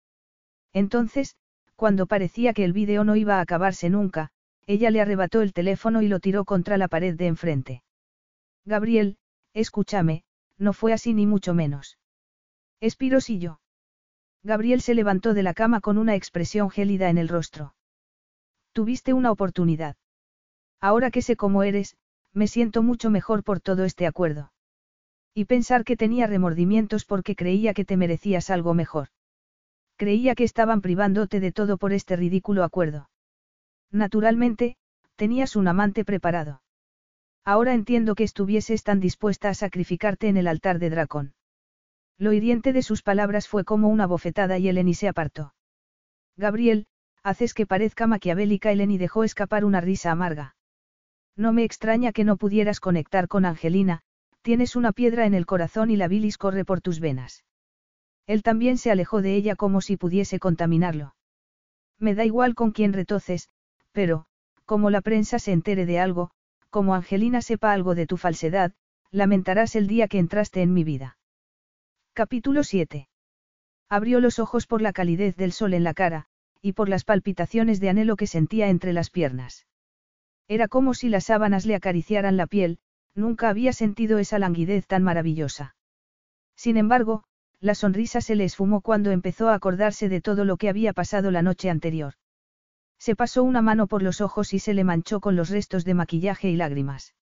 Entonces, 0.72 1.36
cuando 1.76 2.06
parecía 2.06 2.54
que 2.54 2.64
el 2.64 2.72
vídeo 2.72 3.04
no 3.04 3.18
iba 3.18 3.38
a 3.38 3.42
acabarse 3.42 3.90
nunca, 3.90 4.32
ella 4.72 4.90
le 4.90 5.02
arrebató 5.02 5.42
el 5.42 5.52
teléfono 5.52 6.02
y 6.02 6.08
lo 6.08 6.22
tiró 6.22 6.46
contra 6.46 6.78
la 6.78 6.88
pared 6.88 7.16
de 7.16 7.28
enfrente. 7.28 7.84
Gabriel, 8.64 9.18
escúchame, 9.54 10.24
no 10.58 10.72
fue 10.72 10.94
así 10.94 11.14
ni 11.14 11.28
mucho 11.28 11.54
menos. 11.54 11.98
Espiros 12.80 13.30
y 13.30 13.40
yo. 13.40 13.60
Gabriel 14.44 14.80
se 14.80 14.96
levantó 14.96 15.34
de 15.34 15.44
la 15.44 15.54
cama 15.54 15.82
con 15.82 15.98
una 15.98 16.16
expresión 16.16 16.70
gélida 16.70 17.10
en 17.10 17.18
el 17.18 17.28
rostro. 17.28 17.76
Tuviste 18.72 19.12
una 19.12 19.30
oportunidad. 19.30 19.98
Ahora 20.80 21.12
que 21.12 21.22
sé 21.22 21.36
cómo 21.36 21.64
eres, 21.64 21.98
me 22.32 22.48
siento 22.48 22.82
mucho 22.82 23.10
mejor 23.10 23.44
por 23.44 23.60
todo 23.60 23.84
este 23.84 24.08
acuerdo. 24.08 24.54
Y 25.34 25.46
pensar 25.46 25.84
que 25.84 25.98
tenía 25.98 26.28
remordimientos 26.28 27.04
porque 27.04 27.36
creía 27.36 27.74
que 27.74 27.84
te 27.84 27.98
merecías 27.98 28.50
algo 28.50 28.74
mejor. 28.74 29.10
Creía 29.98 30.34
que 30.34 30.46
estaban 30.46 30.80
privándote 30.80 31.42
de 31.42 31.52
todo 31.52 31.78
por 31.78 31.92
este 31.92 32.16
ridículo 32.16 32.64
acuerdo. 32.64 33.11
Naturalmente, 33.92 34.78
tenías 35.16 35.56
un 35.56 35.68
amante 35.68 36.06
preparado. 36.06 36.62
Ahora 37.44 37.74
entiendo 37.74 38.16
que 38.16 38.24
estuvieses 38.24 38.84
tan 38.84 39.00
dispuesta 39.00 39.50
a 39.50 39.54
sacrificarte 39.54 40.28
en 40.28 40.38
el 40.38 40.48
altar 40.48 40.80
de 40.80 40.90
Dracón. 40.90 41.34
Lo 42.18 42.34
hiriente 42.34 42.72
de 42.72 42.84
sus 42.84 43.02
palabras 43.02 43.48
fue 43.48 43.64
como 43.64 43.90
una 43.90 44.06
bofetada 44.06 44.60
y 44.60 44.70
Eleni 44.70 44.94
se 44.94 45.08
apartó. 45.08 45.54
Gabriel, 46.38 46.86
haces 47.24 47.54
que 47.54 47.66
parezca 47.66 48.08
maquiavélica. 48.08 48.72
Eleni 48.72 48.98
dejó 48.98 49.24
escapar 49.24 49.66
una 49.66 49.82
risa 49.82 50.12
amarga. 50.12 50.56
No 51.36 51.52
me 51.52 51.64
extraña 51.64 52.12
que 52.12 52.24
no 52.24 52.38
pudieras 52.38 52.80
conectar 52.80 53.28
con 53.28 53.46
Angelina, 53.46 54.02
tienes 54.42 54.76
una 54.76 54.92
piedra 54.92 55.26
en 55.26 55.34
el 55.34 55.46
corazón 55.46 55.90
y 55.90 55.96
la 55.96 56.08
bilis 56.08 56.38
corre 56.38 56.66
por 56.66 56.82
tus 56.82 57.00
venas. 57.00 57.44
Él 58.28 58.44
también 58.44 58.78
se 58.78 58.92
alejó 58.92 59.22
de 59.22 59.36
ella 59.36 59.56
como 59.56 59.82
si 59.82 59.98
pudiese 59.98 60.40
contaminarlo. 60.40 61.16
Me 61.98 62.16
da 62.16 62.26
igual 62.26 62.56
con 62.56 62.72
quién 62.72 62.94
retoces, 62.94 63.50
pero, 63.92 64.26
como 64.66 64.90
la 64.90 65.02
prensa 65.02 65.40
se 65.40 65.52
entere 65.52 65.86
de 65.86 66.00
algo, 66.00 66.32
como 66.70 66.96
Angelina 66.96 67.42
sepa 67.42 67.74
algo 67.74 67.96
de 67.96 68.08
tu 68.08 68.18
falsedad, 68.18 68.74
lamentarás 69.12 69.76
el 69.76 69.88
día 69.88 70.08
que 70.08 70.20
entraste 70.20 70.62
en 70.62 70.74
mi 70.74 70.84
vida. 70.84 71.18
Capítulo 72.14 72.64
7. 72.64 73.10
Abrió 73.90 74.22
los 74.22 74.40
ojos 74.40 74.68
por 74.68 74.82
la 74.82 74.94
calidez 74.94 75.36
del 75.36 75.52
sol 75.52 75.74
en 75.74 75.84
la 75.84 75.94
cara, 75.94 76.28
y 76.62 76.74
por 76.74 76.88
las 76.88 77.04
palpitaciones 77.04 77.80
de 77.80 77.90
anhelo 77.90 78.16
que 78.16 78.28
sentía 78.28 78.70
entre 78.70 78.94
las 78.94 79.10
piernas. 79.10 79.68
Era 80.48 80.68
como 80.68 80.94
si 80.94 81.10
las 81.10 81.26
sábanas 81.26 81.66
le 81.66 81.76
acariciaran 81.76 82.38
la 82.38 82.48
piel, 82.48 82.80
nunca 83.16 83.50
había 83.50 83.74
sentido 83.74 84.20
esa 84.20 84.40
languidez 84.40 84.88
tan 84.88 85.04
maravillosa. 85.04 85.76
Sin 86.56 86.78
embargo, 86.78 87.24
la 87.60 87.76
sonrisa 87.76 88.22
se 88.22 88.36
le 88.36 88.46
esfumó 88.46 88.82
cuando 88.82 89.12
empezó 89.12 89.50
a 89.50 89.56
acordarse 89.56 90.10
de 90.10 90.22
todo 90.22 90.46
lo 90.46 90.58
que 90.58 90.70
había 90.70 90.94
pasado 90.94 91.32
la 91.32 91.42
noche 91.42 91.70
anterior. 91.70 92.14
Se 93.02 93.16
pasó 93.16 93.42
una 93.44 93.64
mano 93.64 93.88
por 93.88 94.04
los 94.04 94.22
ojos 94.22 94.54
y 94.54 94.60
se 94.60 94.76
le 94.76 94.84
manchó 94.84 95.22
con 95.22 95.36
los 95.36 95.50
restos 95.50 95.86
de 95.86 95.96
maquillaje 95.96 96.52
y 96.52 96.56
lágrimas. 96.56 97.16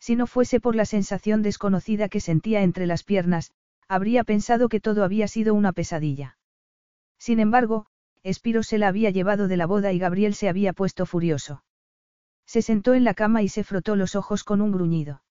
Si 0.00 0.16
no 0.16 0.26
fuese 0.26 0.60
por 0.60 0.74
la 0.74 0.86
sensación 0.86 1.42
desconocida 1.42 2.08
que 2.08 2.20
sentía 2.20 2.62
entre 2.62 2.86
las 2.86 3.04
piernas, 3.04 3.52
habría 3.86 4.24
pensado 4.24 4.70
que 4.70 4.80
todo 4.80 5.04
había 5.04 5.28
sido 5.28 5.52
una 5.52 5.74
pesadilla. 5.74 6.38
Sin 7.18 7.38
embargo, 7.38 7.84
Espiro 8.22 8.62
se 8.62 8.78
la 8.78 8.88
había 8.88 9.10
llevado 9.10 9.46
de 9.46 9.58
la 9.58 9.66
boda 9.66 9.92
y 9.92 9.98
Gabriel 9.98 10.34
se 10.34 10.48
había 10.48 10.72
puesto 10.72 11.04
furioso. 11.04 11.62
Se 12.46 12.62
sentó 12.62 12.94
en 12.94 13.04
la 13.04 13.12
cama 13.12 13.42
y 13.42 13.50
se 13.50 13.62
frotó 13.62 13.96
los 13.96 14.16
ojos 14.16 14.42
con 14.42 14.62
un 14.62 14.72
gruñido. 14.72 15.22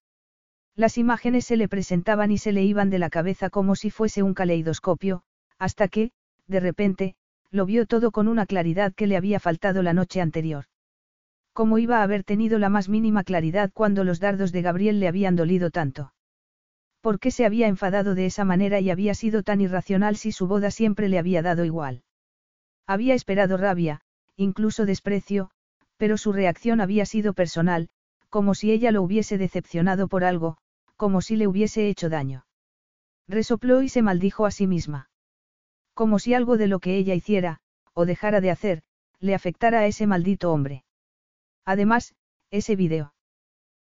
Las 0.76 0.98
imágenes 0.98 1.46
se 1.46 1.56
le 1.56 1.66
presentaban 1.66 2.30
y 2.30 2.38
se 2.38 2.52
le 2.52 2.62
iban 2.62 2.90
de 2.90 3.00
la 3.00 3.10
cabeza 3.10 3.50
como 3.50 3.74
si 3.74 3.90
fuese 3.90 4.22
un 4.22 4.34
caleidoscopio, 4.34 5.24
hasta 5.58 5.88
que, 5.88 6.12
de 6.46 6.60
repente, 6.60 7.16
lo 7.54 7.66
vio 7.66 7.86
todo 7.86 8.10
con 8.10 8.26
una 8.26 8.46
claridad 8.46 8.92
que 8.92 9.06
le 9.06 9.16
había 9.16 9.38
faltado 9.38 9.80
la 9.84 9.92
noche 9.92 10.20
anterior. 10.20 10.64
¿Cómo 11.52 11.78
iba 11.78 11.98
a 12.00 12.02
haber 12.02 12.24
tenido 12.24 12.58
la 12.58 12.68
más 12.68 12.88
mínima 12.88 13.22
claridad 13.22 13.70
cuando 13.72 14.02
los 14.02 14.18
dardos 14.18 14.50
de 14.50 14.60
Gabriel 14.60 14.98
le 14.98 15.06
habían 15.06 15.36
dolido 15.36 15.70
tanto? 15.70 16.12
¿Por 17.00 17.20
qué 17.20 17.30
se 17.30 17.46
había 17.46 17.68
enfadado 17.68 18.16
de 18.16 18.26
esa 18.26 18.44
manera 18.44 18.80
y 18.80 18.90
había 18.90 19.14
sido 19.14 19.44
tan 19.44 19.60
irracional 19.60 20.16
si 20.16 20.32
su 20.32 20.48
boda 20.48 20.72
siempre 20.72 21.08
le 21.08 21.16
había 21.16 21.42
dado 21.42 21.64
igual? 21.64 22.02
Había 22.88 23.14
esperado 23.14 23.56
rabia, 23.56 24.00
incluso 24.34 24.84
desprecio, 24.84 25.50
pero 25.96 26.16
su 26.16 26.32
reacción 26.32 26.80
había 26.80 27.06
sido 27.06 27.34
personal, 27.34 27.88
como 28.30 28.56
si 28.56 28.72
ella 28.72 28.90
lo 28.90 29.00
hubiese 29.00 29.38
decepcionado 29.38 30.08
por 30.08 30.24
algo, 30.24 30.56
como 30.96 31.20
si 31.20 31.36
le 31.36 31.46
hubiese 31.46 31.88
hecho 31.88 32.08
daño. 32.08 32.46
Resopló 33.28 33.82
y 33.82 33.88
se 33.88 34.02
maldijo 34.02 34.44
a 34.44 34.50
sí 34.50 34.66
misma. 34.66 35.08
Como 35.94 36.18
si 36.18 36.34
algo 36.34 36.56
de 36.56 36.66
lo 36.66 36.80
que 36.80 36.96
ella 36.96 37.14
hiciera, 37.14 37.60
o 37.92 38.04
dejara 38.04 38.40
de 38.40 38.50
hacer, 38.50 38.82
le 39.20 39.34
afectara 39.34 39.80
a 39.80 39.86
ese 39.86 40.06
maldito 40.06 40.52
hombre. 40.52 40.84
Además, 41.64 42.14
ese 42.50 42.76
video. 42.76 43.14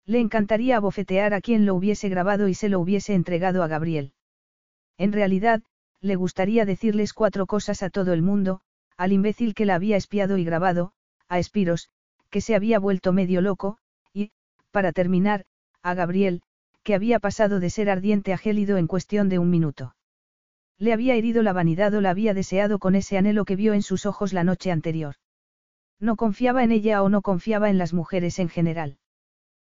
Le 0.05 0.19
encantaría 0.19 0.77
abofetear 0.77 1.33
a 1.33 1.41
quien 1.41 1.65
lo 1.65 1.75
hubiese 1.75 2.09
grabado 2.09 2.49
y 2.49 2.53
se 2.53 2.69
lo 2.69 2.79
hubiese 2.79 3.13
entregado 3.13 3.63
a 3.63 3.67
Gabriel. 3.67 4.13
En 4.97 5.13
realidad, 5.13 5.63
le 6.01 6.15
gustaría 6.15 6.65
decirles 6.65 7.13
cuatro 7.13 7.47
cosas 7.47 7.81
a 7.81 7.89
todo 7.89 8.11
el 8.11 8.21
mundo, 8.21 8.61
al 8.97 9.13
imbécil 9.13 9.55
que 9.55 9.65
la 9.65 9.75
había 9.75 9.95
espiado 9.95 10.37
y 10.37 10.43
grabado, 10.43 10.91
a 11.29 11.39
Espiros, 11.39 11.89
que 12.29 12.41
se 12.41 12.55
había 12.55 12.79
vuelto 12.79 13.13
medio 13.13 13.41
loco, 13.41 13.77
y, 14.13 14.31
para 14.71 14.91
terminar, 14.91 15.45
a 15.81 15.93
Gabriel, 15.93 16.41
que 16.83 16.95
había 16.95 17.19
pasado 17.19 17.61
de 17.61 17.69
ser 17.69 17.89
ardiente 17.89 18.33
a 18.33 18.37
gélido 18.37 18.77
en 18.77 18.87
cuestión 18.87 19.29
de 19.29 19.39
un 19.39 19.49
minuto. 19.49 19.95
Le 20.79 20.93
había 20.93 21.15
herido 21.15 21.43
la 21.43 21.53
vanidad 21.53 21.93
o 21.93 22.01
la 22.01 22.09
había 22.09 22.33
deseado 22.33 22.79
con 22.79 22.95
ese 22.95 23.17
anhelo 23.17 23.45
que 23.45 23.55
vio 23.55 23.73
en 23.73 23.81
sus 23.81 24.05
ojos 24.05 24.33
la 24.33 24.43
noche 24.43 24.71
anterior. 24.71 25.15
No 25.99 26.15
confiaba 26.15 26.63
en 26.63 26.71
ella 26.71 27.01
o 27.03 27.09
no 27.09 27.21
confiaba 27.21 27.69
en 27.69 27.77
las 27.77 27.93
mujeres 27.93 28.39
en 28.39 28.49
general. 28.49 28.97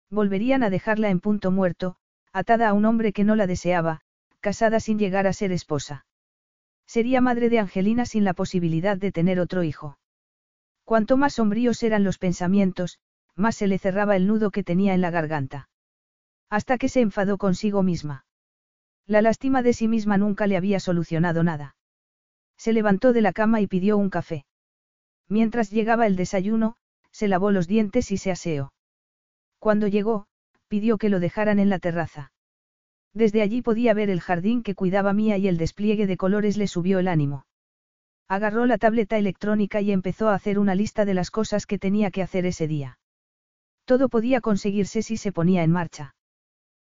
Volverían 0.10 0.64
a 0.64 0.70
dejarla 0.70 1.10
en 1.10 1.20
punto 1.20 1.52
muerto, 1.52 1.96
atada 2.32 2.70
a 2.70 2.74
un 2.74 2.86
hombre 2.86 3.14
que 3.14 3.24
no 3.24 3.36
la 3.36 3.48
deseaba, 3.48 4.02
casada 4.40 4.80
sin 4.80 5.00
llegar 5.00 5.28
a 5.28 5.34
ser 5.34 5.52
esposa. 5.52 6.06
Sería 6.86 7.22
madre 7.22 7.50
de 7.50 7.60
Angelina 7.60 8.06
sin 8.06 8.24
la 8.24 8.34
posibilidad 8.34 8.98
de 8.98 9.12
tener 9.12 9.40
otro 9.40 9.64
hijo. 9.64 9.98
Cuanto 10.84 11.16
más 11.16 11.34
sombríos 11.34 11.84
eran 11.84 12.04
los 12.04 12.18
pensamientos, 12.18 13.00
más 13.36 13.56
se 13.56 13.68
le 13.68 13.78
cerraba 13.78 14.16
el 14.16 14.28
nudo 14.28 14.52
que 14.52 14.64
tenía 14.64 14.94
en 14.94 15.02
la 15.02 15.10
garganta. 15.10 15.70
Hasta 16.50 16.78
que 16.78 16.90
se 16.90 17.00
enfadó 17.00 17.38
consigo 17.38 17.82
misma. 17.82 18.26
La 19.08 19.22
lástima 19.22 19.62
de 19.62 19.74
sí 19.74 19.88
misma 19.88 20.18
nunca 20.18 20.48
le 20.48 20.58
había 20.58 20.80
solucionado 20.80 21.44
nada. 21.44 21.76
Se 22.58 22.74
levantó 22.74 23.14
de 23.14 23.22
la 23.22 23.34
cama 23.34 23.62
y 23.62 23.68
pidió 23.68 23.98
un 23.98 24.10
café. 24.10 24.46
Mientras 25.28 25.72
llegaba 25.72 26.08
el 26.08 26.16
desayuno, 26.16 26.76
se 27.12 27.28
lavó 27.28 27.52
los 27.52 27.68
dientes 27.68 28.12
y 28.12 28.18
se 28.18 28.32
aseó. 28.32 28.74
Cuando 29.60 29.88
llegó, 29.88 30.28
pidió 30.68 30.98
que 30.98 31.10
lo 31.10 31.20
dejaran 31.20 31.60
en 31.60 31.70
la 31.70 31.80
terraza. 31.80 32.32
Desde 33.14 33.42
allí 33.42 33.62
podía 33.62 33.94
ver 33.94 34.10
el 34.10 34.22
jardín 34.22 34.64
que 34.64 34.76
cuidaba 34.76 35.14
Mía 35.14 35.38
y 35.38 35.48
el 35.48 35.58
despliegue 35.58 36.08
de 36.08 36.18
colores 36.18 36.58
le 36.58 36.68
subió 36.68 37.00
el 37.00 37.08
ánimo. 37.08 37.46
Agarró 38.28 38.66
la 38.66 38.78
tableta 38.78 39.18
electrónica 39.18 39.82
y 39.82 39.92
empezó 39.92 40.30
a 40.30 40.36
hacer 40.36 40.58
una 40.58 40.76
lista 40.76 41.04
de 41.04 41.14
las 41.14 41.32
cosas 41.32 41.66
que 41.66 41.78
tenía 41.78 42.12
que 42.12 42.22
hacer 42.22 42.46
ese 42.46 42.68
día. 42.68 42.98
Todo 43.84 44.08
podía 44.08 44.40
conseguirse 44.40 45.02
si 45.02 45.18
se 45.18 45.34
ponía 45.34 45.64
en 45.64 45.72
marcha. 45.72 46.16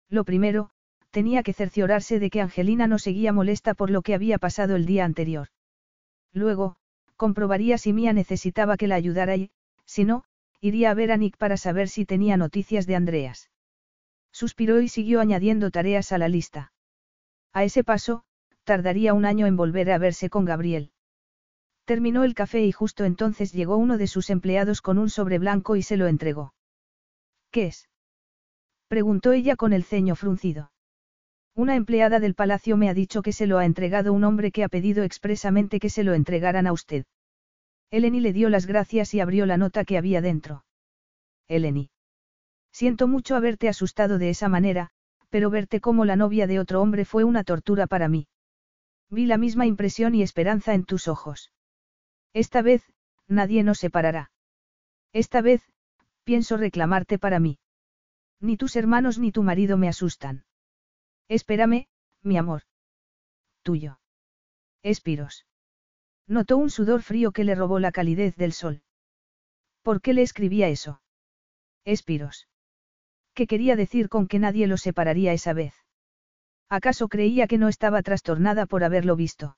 Lo 0.09 0.25
primero, 0.25 0.71
tenía 1.15 1.45
que 1.45 1.53
cerciorarse 1.53 2.19
de 2.19 2.29
que 2.29 2.41
Angelina 2.41 2.89
no 2.89 2.99
seguía 2.99 3.33
molesta 3.33 3.75
por 3.75 3.89
lo 3.89 4.03
que 4.03 4.15
había 4.15 4.37
pasado 4.39 4.75
el 4.75 4.85
día 4.85 5.05
anterior. 5.05 5.47
Luego, 6.33 6.75
comprobaría 7.15 7.79
si 7.79 7.93
Mía 7.93 8.13
necesitaba 8.13 8.77
que 8.77 8.89
la 8.89 8.97
ayudara 8.97 9.37
y, 9.37 9.53
si 9.85 10.03
no, 10.05 10.25
iría 10.61 10.91
a 10.91 10.95
ver 10.95 11.13
a 11.13 11.17
Nick 11.17 11.37
para 11.37 11.57
saber 11.57 11.89
si 11.89 12.05
tenía 12.05 12.37
noticias 12.37 12.89
de 12.89 12.97
Andreas. 12.97 13.49
Suspiró 14.33 14.81
y 14.81 14.89
siguió 14.89 15.21
añadiendo 15.21 15.71
tareas 15.71 16.11
a 16.11 16.19
la 16.19 16.27
lista. 16.27 16.73
A 17.53 17.63
ese 17.63 17.85
paso, 17.85 18.25
tardaría 18.65 19.15
un 19.15 19.25
año 19.25 19.47
en 19.47 19.55
volver 19.55 19.93
a 19.93 19.99
verse 19.99 20.29
con 20.29 20.45
Gabriel. 20.45 20.91
Terminó 21.85 22.25
el 22.25 22.35
café 22.35 22.67
y 22.67 22.73
justo 22.73 23.05
entonces 23.05 23.53
llegó 23.53 23.77
uno 23.77 23.99
de 23.99 24.09
sus 24.09 24.31
empleados 24.31 24.83
con 24.83 24.99
un 24.99 25.11
sobre 25.11 25.39
blanco 25.39 25.77
y 25.77 25.83
se 25.83 25.97
lo 25.97 26.09
entregó. 26.09 26.55
¿Qué 27.53 27.67
es? 27.67 27.89
preguntó 28.89 29.31
ella 29.31 29.55
con 29.55 29.73
el 29.73 29.85
ceño 29.85 30.17
fruncido. 30.17 30.73
Una 31.57 31.77
empleada 31.77 32.19
del 32.19 32.35
palacio 32.35 32.77
me 32.77 32.89
ha 32.89 32.95
dicho 32.95 33.23
que 33.23 33.33
se 33.33 33.47
lo 33.47 33.59
ha 33.59 33.65
entregado 33.65 34.13
un 34.13 34.25
hombre 34.25 34.51
que 34.51 34.65
ha 34.65 34.69
pedido 34.69 35.05
expresamente 35.05 35.79
que 35.79 35.89
se 35.89 36.03
lo 36.03 36.15
entregaran 36.15 36.67
a 36.67 36.73
usted. 36.73 37.05
Eleni 37.91 38.19
le 38.19 38.33
dio 38.33 38.49
las 38.49 38.67
gracias 38.67 39.15
y 39.15 39.21
abrió 39.21 39.47
la 39.47 39.57
nota 39.57 39.85
que 39.85 39.97
había 39.97 40.21
dentro. 40.21 40.65
Eleni. 41.47 41.91
Siento 42.73 43.07
mucho 43.07 43.37
haberte 43.37 43.69
asustado 43.69 44.19
de 44.19 44.31
esa 44.31 44.49
manera, 44.49 44.91
pero 45.31 45.49
verte 45.49 45.81
como 45.81 46.05
la 46.05 46.17
novia 46.17 46.49
de 46.49 46.59
otro 46.59 46.83
hombre 46.83 47.05
fue 47.05 47.23
una 47.23 47.45
tortura 47.45 47.87
para 47.87 48.09
mí. 48.09 48.27
Vi 49.11 49.27
la 49.27 49.39
misma 49.39 49.65
impresión 49.65 50.17
y 50.17 50.23
esperanza 50.23 50.75
en 50.75 50.85
tus 50.85 51.07
ojos. 51.07 51.53
Esta 52.33 52.63
vez, 52.63 52.83
nadie 53.29 53.63
nos 53.63 53.79
separará. 53.79 54.33
Esta 55.13 55.41
vez, 55.41 55.63
pienso 56.25 56.57
reclamarte 56.57 57.21
para 57.21 57.39
mí. 57.39 57.59
Ni 58.41 58.57
tus 58.57 58.75
hermanos 58.75 59.21
ni 59.21 59.31
tu 59.31 59.45
marido 59.45 59.77
me 59.77 59.87
asustan. 59.87 60.45
Espérame, 61.29 61.89
mi 62.23 62.37
amor. 62.37 62.63
Tuyo. 63.63 63.99
Espiros. 64.83 65.47
Notó 66.27 66.57
un 66.57 66.71
sudor 66.71 67.03
frío 67.03 67.33
que 67.33 67.45
le 67.45 67.55
robó 67.55 67.79
la 67.79 67.93
calidez 67.93 68.37
del 68.37 68.53
sol. 68.53 68.83
¿Por 69.83 70.01
qué 70.01 70.15
le 70.15 70.23
escribía 70.23 70.69
eso? 70.69 71.03
Espiros. 71.85 72.49
¿Qué 73.35 73.47
quería 73.47 73.77
decir 73.77 74.09
con 74.09 74.27
que 74.27 74.39
nadie 74.39 74.67
lo 74.67 74.77
separaría 74.77 75.33
esa 75.33 75.53
vez? 75.53 75.75
¿Acaso 76.69 77.09
creía 77.09 77.47
que 77.47 77.59
no 77.59 77.69
estaba 77.69 78.03
trastornada 78.03 78.67
por 78.67 78.85
haberlo 78.85 79.17
visto? 79.17 79.57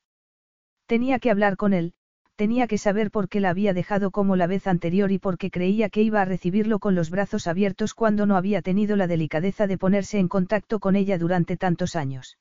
Tenía 0.86 1.18
que 1.18 1.30
hablar 1.30 1.56
con 1.56 1.72
él, 1.72 1.94
tenía 2.36 2.66
que 2.66 2.78
saber 2.78 3.10
por 3.10 3.28
qué 3.28 3.40
la 3.40 3.50
había 3.50 3.72
dejado 3.72 4.10
como 4.10 4.36
la 4.36 4.46
vez 4.46 4.66
anterior 4.66 5.10
y 5.10 5.18
por 5.18 5.38
qué 5.38 5.50
creía 5.50 5.88
que 5.88 6.02
iba 6.02 6.20
a 6.20 6.26
recibirlo 6.26 6.78
con 6.78 6.94
los 6.94 7.10
brazos 7.10 7.46
abiertos 7.46 7.94
cuando 7.94 8.26
no 8.26 8.36
había 8.36 8.62
tenido 8.62 8.94
la 8.94 9.06
delicadeza 9.06 9.66
de 9.66 9.78
ponerse 9.78 10.18
en 10.18 10.28
contacto 10.28 10.78
con 10.78 10.96
ella 10.96 11.18
durante 11.18 11.56
tantos 11.56 11.96
años. 11.96 12.38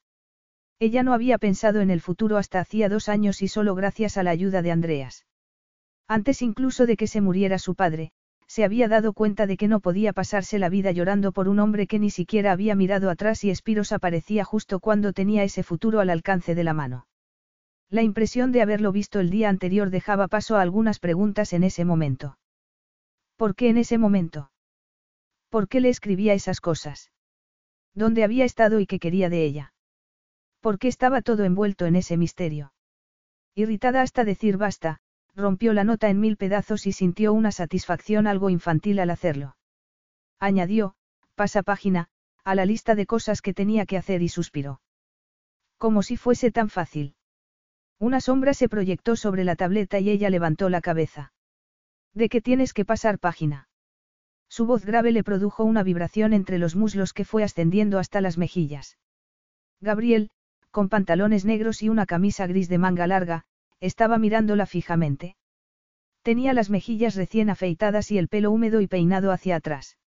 Ella 0.80 1.04
no 1.04 1.14
había 1.14 1.38
pensado 1.38 1.80
en 1.80 1.90
el 1.90 2.02
futuro 2.02 2.38
hasta 2.38 2.60
hacía 2.60 2.90
dos 2.90 3.08
años 3.08 3.42
y 3.42 3.48
solo 3.48 3.74
gracias 3.76 4.18
a 4.18 4.24
la 4.24 4.32
ayuda 4.32 4.62
de 4.62 4.72
Andreas. 4.72 5.26
Antes 6.08 6.42
incluso 6.42 6.86
de 6.86 6.98
que 6.98 7.08
se 7.08 7.22
muriera 7.22 7.58
su 7.58 7.76
padre, 7.76 8.12
se 8.48 8.66
había 8.66 8.90
dado 8.90 9.14
cuenta 9.14 9.48
de 9.48 9.58
que 9.58 9.70
no 9.70 9.80
podía 9.80 10.12
pasarse 10.12 10.60
la 10.60 10.70
vida 10.70 10.92
llorando 10.92 11.32
por 11.32 11.48
un 11.48 11.60
hombre 11.60 11.88
que 11.88 12.00
ni 12.00 12.10
siquiera 12.10 12.52
había 12.52 12.76
mirado 12.76 13.10
atrás 13.10 13.44
y 13.46 13.50
Espiros 13.50 13.94
aparecía 13.94 14.44
justo 14.44 14.80
cuando 14.82 15.14
tenía 15.14 15.44
ese 15.44 15.64
futuro 15.64 16.02
al 16.02 16.10
alcance 16.10 16.54
de 16.54 16.64
la 16.66 16.74
mano. 16.74 17.08
La 17.90 18.02
impresión 18.02 18.52
de 18.52 18.62
haberlo 18.62 18.92
visto 18.92 19.20
el 19.20 19.30
día 19.30 19.50
anterior 19.50 19.90
dejaba 19.90 20.28
paso 20.28 20.56
a 20.56 20.62
algunas 20.62 21.00
preguntas 21.00 21.54
en 21.54 21.64
ese 21.64 21.86
momento. 21.86 22.38
¿Por 23.36 23.56
qué 23.56 23.70
en 23.70 23.78
ese 23.78 23.98
momento? 23.98 24.52
¿Por 25.50 25.68
qué 25.68 25.80
le 25.82 25.90
escribía 25.90 26.34
esas 26.34 26.62
cosas? 26.62 27.12
¿Dónde 27.94 28.24
había 28.24 28.46
estado 28.46 28.80
y 28.80 28.88
qué 28.88 29.00
quería 29.00 29.30
de 29.30 29.46
ella? 29.46 29.74
¿Por 30.60 30.80
qué 30.80 30.88
estaba 30.88 31.22
todo 31.22 31.44
envuelto 31.44 31.86
en 31.86 31.96
ese 31.96 32.18
misterio? 32.18 32.74
Irritada 33.54 34.02
hasta 34.02 34.26
decir 34.26 34.58
basta, 34.58 35.00
rompió 35.36 35.74
la 35.74 35.84
nota 35.84 36.10
en 36.10 36.20
mil 36.20 36.38
pedazos 36.38 36.88
y 36.88 36.92
sintió 36.92 37.34
una 37.34 37.52
satisfacción 37.52 38.28
algo 38.28 38.50
infantil 38.50 39.00
al 39.00 39.12
hacerlo. 39.12 39.56
Añadió, 40.40 40.96
pasa 41.36 41.64
página, 41.64 42.10
a 42.44 42.56
la 42.56 42.66
lista 42.66 42.96
de 42.96 43.06
cosas 43.06 43.42
que 43.42 43.54
tenía 43.54 43.86
que 43.86 43.98
hacer 43.98 44.22
y 44.22 44.30
suspiró. 44.30 44.82
Como 45.78 46.04
si 46.04 46.18
fuese 46.18 46.52
tan 46.52 46.70
fácil. 46.70 47.15
Una 48.00 48.20
sombra 48.20 48.54
se 48.54 48.70
proyectó 48.70 49.16
sobre 49.16 49.44
la 49.44 49.56
tableta 49.56 50.00
y 50.00 50.10
ella 50.10 50.30
levantó 50.30 50.70
la 50.70 50.82
cabeza. 50.82 51.34
¿De 52.14 52.30
qué 52.30 52.42
tienes 52.42 52.74
que 52.74 52.86
pasar 52.86 53.20
página? 53.20 53.68
Su 54.50 54.66
voz 54.66 54.86
grave 54.86 55.12
le 55.12 55.24
produjo 55.24 55.64
una 55.64 55.84
vibración 55.84 56.34
entre 56.34 56.58
los 56.58 56.76
muslos 56.76 57.14
que 57.14 57.26
fue 57.26 57.44
ascendiendo 57.44 58.00
hasta 58.00 58.22
las 58.22 58.38
mejillas. 58.38 58.98
Gabriel, 59.82 60.30
con 60.72 60.90
pantalones 60.90 61.46
negros 61.46 61.82
y 61.82 61.90
una 61.90 62.06
camisa 62.06 62.48
gris 62.48 62.70
de 62.70 62.78
manga 62.78 63.08
larga, 63.08 63.46
estaba 63.80 64.18
mirándola 64.18 64.66
fijamente. 64.66 65.36
Tenía 66.22 66.54
las 66.54 66.70
mejillas 66.70 67.16
recién 67.16 67.50
afeitadas 67.50 68.12
y 68.12 68.18
el 68.18 68.28
pelo 68.28 68.52
húmedo 68.52 68.82
y 68.82 68.88
peinado 68.88 69.32
hacia 69.32 69.58
atrás. 69.58 69.98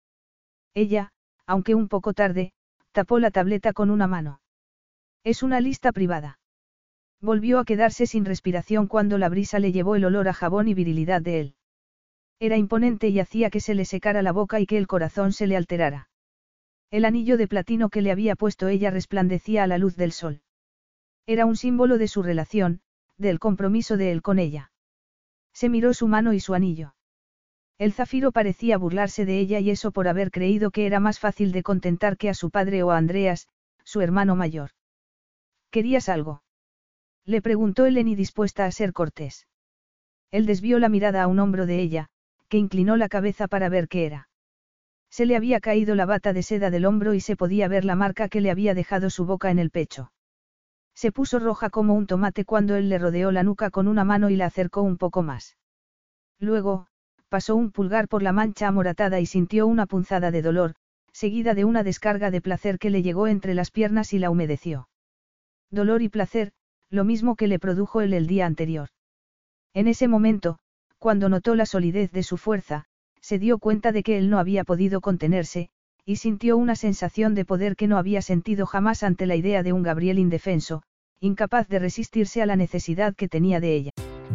Ella, 0.75 1.13
aunque 1.47 1.75
un 1.75 1.89
poco 1.89 2.13
tarde, 2.13 2.53
tapó 2.93 3.19
la 3.19 3.31
tableta 3.31 3.73
con 3.73 3.91
una 3.91 4.07
mano. 4.07 4.41
Es 5.25 5.43
una 5.43 5.61
lista 5.61 5.93
privada. 5.93 6.39
Volvió 7.21 7.59
a 7.59 7.65
quedarse 7.65 8.07
sin 8.07 8.25
respiración 8.25 8.87
cuando 8.87 9.19
la 9.19 9.29
brisa 9.29 9.59
le 9.59 9.73
llevó 9.73 9.97
el 9.97 10.05
olor 10.05 10.29
a 10.29 10.33
jabón 10.33 10.69
y 10.69 10.75
virilidad 10.75 11.21
de 11.21 11.41
él. 11.41 11.55
Era 12.39 12.57
imponente 12.57 13.09
y 13.09 13.19
hacía 13.19 13.51
que 13.51 13.61
se 13.61 13.75
le 13.75 13.85
secara 13.85 14.23
la 14.23 14.31
boca 14.31 14.61
y 14.61 14.67
que 14.67 14.79
el 14.79 14.87
corazón 14.87 15.33
se 15.33 15.49
le 15.49 15.57
alterara. 15.57 16.09
El 16.91 17.05
anillo 17.05 17.37
de 17.37 17.49
platino 17.49 17.91
que 17.91 18.03
le 18.03 18.13
había 18.13 18.37
puesto 18.37 18.69
ella 18.69 18.91
resplandecía 18.91 19.65
a 19.65 19.67
la 19.67 19.79
luz 19.79 19.97
del 19.97 20.13
sol. 20.13 20.43
Era 21.27 21.45
un 21.45 21.57
símbolo 21.57 21.99
de 21.99 22.09
su 22.09 22.23
relación, 22.23 22.81
del 23.19 23.41
compromiso 23.41 23.97
de 23.97 24.13
él 24.13 24.23
con 24.23 24.39
ella. 24.39 24.71
Se 25.53 25.69
miró 25.69 25.93
su 25.95 26.07
mano 26.07 26.33
y 26.33 26.41
su 26.41 26.55
anillo. 26.55 26.95
El 27.79 27.93
zafiro 27.93 28.31
parecía 28.33 28.79
burlarse 28.79 29.25
de 29.25 29.39
ella 29.39 29.59
y 29.59 29.71
eso 29.71 29.91
por 29.91 30.09
haber 30.09 30.31
creído 30.31 30.71
que 30.71 30.87
era 30.87 31.01
más 31.01 31.19
fácil 31.19 31.51
de 31.51 31.65
contentar 31.65 32.17
que 32.17 32.29
a 32.29 32.35
su 32.35 32.51
padre 32.51 32.83
o 32.85 32.93
a 32.93 32.97
Andreas, 32.97 33.49
su 33.85 34.01
hermano 34.01 34.37
mayor. 34.37 34.71
¿Querías 35.71 36.09
algo? 36.09 36.43
Le 37.29 37.43
preguntó 37.43 37.85
Eleni 37.85 38.15
dispuesta 38.15 38.65
a 38.65 38.71
ser 38.71 38.95
cortés. 38.95 39.47
Él 40.31 40.47
desvió 40.47 40.79
la 40.79 40.89
mirada 40.89 41.23
a 41.23 41.27
un 41.27 41.41
hombro 41.41 41.67
de 41.67 41.79
ella, 41.79 42.09
que 42.49 42.57
inclinó 42.57 42.97
la 42.97 43.11
cabeza 43.11 43.49
para 43.49 43.69
ver 43.69 43.87
qué 43.87 44.07
era. 44.07 44.31
Se 45.11 45.27
le 45.27 45.37
había 45.37 45.61
caído 45.61 45.95
la 45.95 46.07
bata 46.07 46.33
de 46.33 46.43
seda 46.43 46.71
del 46.71 46.87
hombro 46.87 47.13
y 47.13 47.21
se 47.21 47.37
podía 47.37 47.69
ver 47.69 47.85
la 47.85 47.97
marca 47.97 48.31
que 48.31 48.41
le 48.41 48.51
había 48.51 48.73
dejado 48.73 49.11
su 49.11 49.27
boca 49.27 49.51
en 49.51 49.59
el 49.59 49.71
pecho. 49.71 50.11
Se 50.95 51.13
puso 51.13 51.39
roja 51.39 51.69
como 51.69 51.93
un 51.93 52.07
tomate 52.07 52.47
cuando 52.47 52.77
él 52.77 52.89
le 52.89 52.97
rodeó 52.97 53.31
la 53.31 53.43
nuca 53.43 53.69
con 53.69 53.89
una 53.89 54.05
mano 54.05 54.31
y 54.31 54.37
la 54.37 54.47
acercó 54.47 54.81
un 54.81 54.97
poco 54.97 55.23
más. 55.23 55.59
Luego, 56.39 56.87
pasó 57.29 57.57
un 57.57 57.73
pulgar 57.73 58.09
por 58.09 58.23
la 58.23 58.33
mancha 58.33 58.69
amoratada 58.69 59.21
y 59.21 59.27
sintió 59.27 59.67
una 59.67 59.85
punzada 59.85 60.31
de 60.31 60.41
dolor, 60.41 60.77
seguida 61.13 61.53
de 61.53 61.67
una 61.67 61.83
descarga 61.83 62.31
de 62.31 62.41
placer 62.41 62.79
que 62.79 62.89
le 62.89 63.03
llegó 63.03 63.27
entre 63.27 63.53
las 63.53 63.71
piernas 63.71 64.15
y 64.15 64.19
la 64.19 64.31
humedeció. 64.31 64.89
Dolor 65.71 66.01
y 66.01 66.09
placer, 66.09 66.53
lo 66.91 67.05
mismo 67.05 67.37
que 67.37 67.49
le 67.49 67.59
produjo 67.59 68.01
él 68.01 68.15
el 68.15 68.27
día 68.27 68.47
anterior. 68.47 68.89
En 69.75 69.89
ese 69.89 70.09
momento, 70.09 70.59
cuando 70.99 71.29
notó 71.29 71.55
la 71.55 71.67
solidez 71.67 72.11
de 72.13 72.23
su 72.23 72.37
fuerza, 72.37 72.85
se 73.21 73.39
dio 73.39 73.59
cuenta 73.59 73.93
de 73.93 74.03
que 74.03 74.19
él 74.19 74.31
no 74.31 74.39
había 74.39 74.65
podido 74.65 75.01
contenerse, 75.01 75.69
y 76.05 76.17
sintió 76.17 76.57
una 76.57 76.77
sensación 76.77 77.35
de 77.35 77.45
poder 77.45 77.77
que 77.77 77.87
no 77.87 77.99
había 77.99 78.23
sentido 78.23 78.65
jamás 78.65 79.03
ante 79.03 79.27
la 79.27 79.37
idea 79.37 79.63
de 79.63 79.73
un 79.73 79.83
Gabriel 79.83 80.19
indefenso, 80.19 80.83
incapaz 81.21 81.69
de 81.69 81.79
resistirse 81.79 82.41
a 82.41 82.47
la 82.47 82.57
necesidad 82.57 83.15
que 83.15 83.29
tenía 83.29 83.61
de 83.61 83.75
ella. 83.75 83.91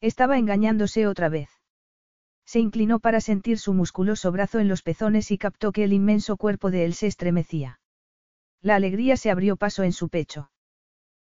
Estaba 0.00 0.38
engañándose 0.38 1.06
otra 1.06 1.28
vez. 1.28 1.50
Se 2.46 2.58
inclinó 2.58 3.00
para 3.00 3.20
sentir 3.20 3.58
su 3.58 3.74
musculoso 3.74 4.32
brazo 4.32 4.58
en 4.58 4.68
los 4.68 4.82
pezones 4.82 5.30
y 5.30 5.38
captó 5.38 5.72
que 5.72 5.84
el 5.84 5.92
inmenso 5.92 6.36
cuerpo 6.36 6.70
de 6.70 6.84
él 6.84 6.94
se 6.94 7.06
estremecía. 7.06 7.80
La 8.62 8.76
alegría 8.76 9.16
se 9.16 9.30
abrió 9.30 9.56
paso 9.56 9.82
en 9.82 9.92
su 9.92 10.08
pecho. 10.08 10.50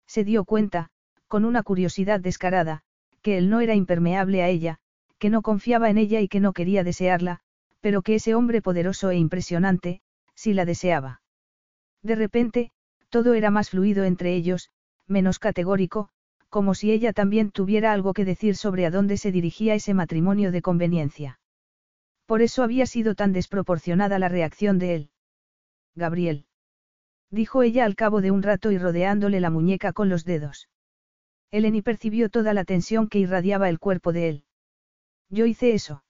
Se 0.05 0.23
dio 0.23 0.43
cuenta, 0.43 0.89
con 1.27 1.45
una 1.45 1.63
curiosidad 1.63 2.19
descarada, 2.19 2.83
que 3.21 3.37
él 3.37 3.49
no 3.49 3.61
era 3.61 3.73
impermeable 3.73 4.43
a 4.43 4.49
ella, 4.49 4.79
que 5.17 5.29
no 5.29 5.41
confiaba 5.41 5.89
en 5.89 5.97
ella 5.97 6.19
y 6.19 6.27
que 6.27 6.39
no 6.39 6.51
quería 6.51 6.83
desearla, 6.83 7.39
pero 7.79 8.01
que 8.01 8.15
ese 8.15 8.35
hombre 8.35 8.61
poderoso 8.61 9.09
e 9.09 9.17
impresionante, 9.17 10.01
sí 10.35 10.53
la 10.53 10.65
deseaba. 10.65 11.21
De 12.01 12.15
repente, 12.15 12.71
todo 13.09 13.33
era 13.33 13.49
más 13.49 13.69
fluido 13.69 14.03
entre 14.03 14.35
ellos, 14.35 14.69
menos 15.07 15.39
categórico, 15.39 16.09
como 16.53 16.75
si 16.75 16.91
ella 16.91 17.13
también 17.13 17.49
tuviera 17.49 17.93
algo 17.93 18.13
que 18.13 18.25
decir 18.25 18.55
sobre 18.55 18.85
a 18.85 18.91
dónde 18.91 19.17
se 19.17 19.31
dirigía 19.31 19.73
ese 19.73 19.95
matrimonio 19.95 20.51
de 20.51 20.61
conveniencia. 20.61 21.39
Por 22.27 22.43
eso 22.43 22.61
había 22.61 22.85
sido 22.85 23.15
tan 23.15 23.33
desproporcionada 23.33 24.19
la 24.19 24.29
reacción 24.29 24.77
de 24.77 24.93
él. 24.93 25.09
Gabriel. 25.95 26.45
Dijo 27.31 27.63
ella 27.63 27.85
al 27.85 27.95
cabo 27.95 28.21
de 28.21 28.29
un 28.29 28.43
rato 28.43 28.69
y 28.69 28.77
rodeándole 28.77 29.39
la 29.39 29.49
muñeca 29.49 29.93
con 29.93 30.09
los 30.09 30.25
dedos. 30.25 30.69
Eleni 31.49 31.81
percibió 31.81 32.29
toda 32.29 32.53
la 32.53 32.65
tensión 32.65 33.09
que 33.09 33.17
irradiaba 33.17 33.67
el 33.67 33.79
cuerpo 33.79 34.13
de 34.13 34.29
él. 34.29 34.43
¿Yo 35.29 35.47
hice 35.47 35.73
eso? 35.73 36.03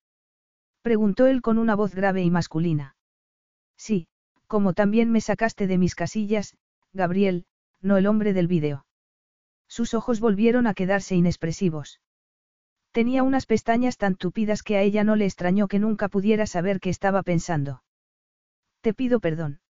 Preguntó 0.82 1.26
él 1.26 1.42
con 1.42 1.58
una 1.58 1.74
voz 1.74 1.96
grave 1.96 2.22
y 2.22 2.30
masculina. 2.30 2.98
Sí, 3.78 4.08
como 4.48 4.74
también 4.74 5.10
me 5.10 5.22
sacaste 5.22 5.68
de 5.68 5.78
mis 5.78 5.96
casillas, 5.96 6.58
Gabriel, 6.92 7.46
no 7.80 7.96
el 7.96 8.08
hombre 8.08 8.34
del 8.34 8.50
vídeo. 8.50 8.84
Sus 9.74 9.96
ojos 9.96 10.20
volvieron 10.20 10.68
a 10.68 10.76
quedarse 10.76 11.16
inexpresivos. 11.16 12.00
Tenía 12.92 13.24
unas 13.24 13.48
pestañas 13.48 13.98
tan 13.98 14.14
tupidas 14.14 14.62
que 14.62 14.78
a 14.78 14.84
ella 14.84 15.04
no 15.04 15.16
le 15.16 15.26
extrañó 15.26 15.68
que 15.68 15.80
nunca 15.80 16.10
pudiera 16.10 16.46
saber 16.46 16.80
qué 16.80 16.92
estaba 16.92 17.24
pensando. 17.24 17.84
Te 18.82 18.94
pido 18.94 19.20
perdón. 19.20 19.62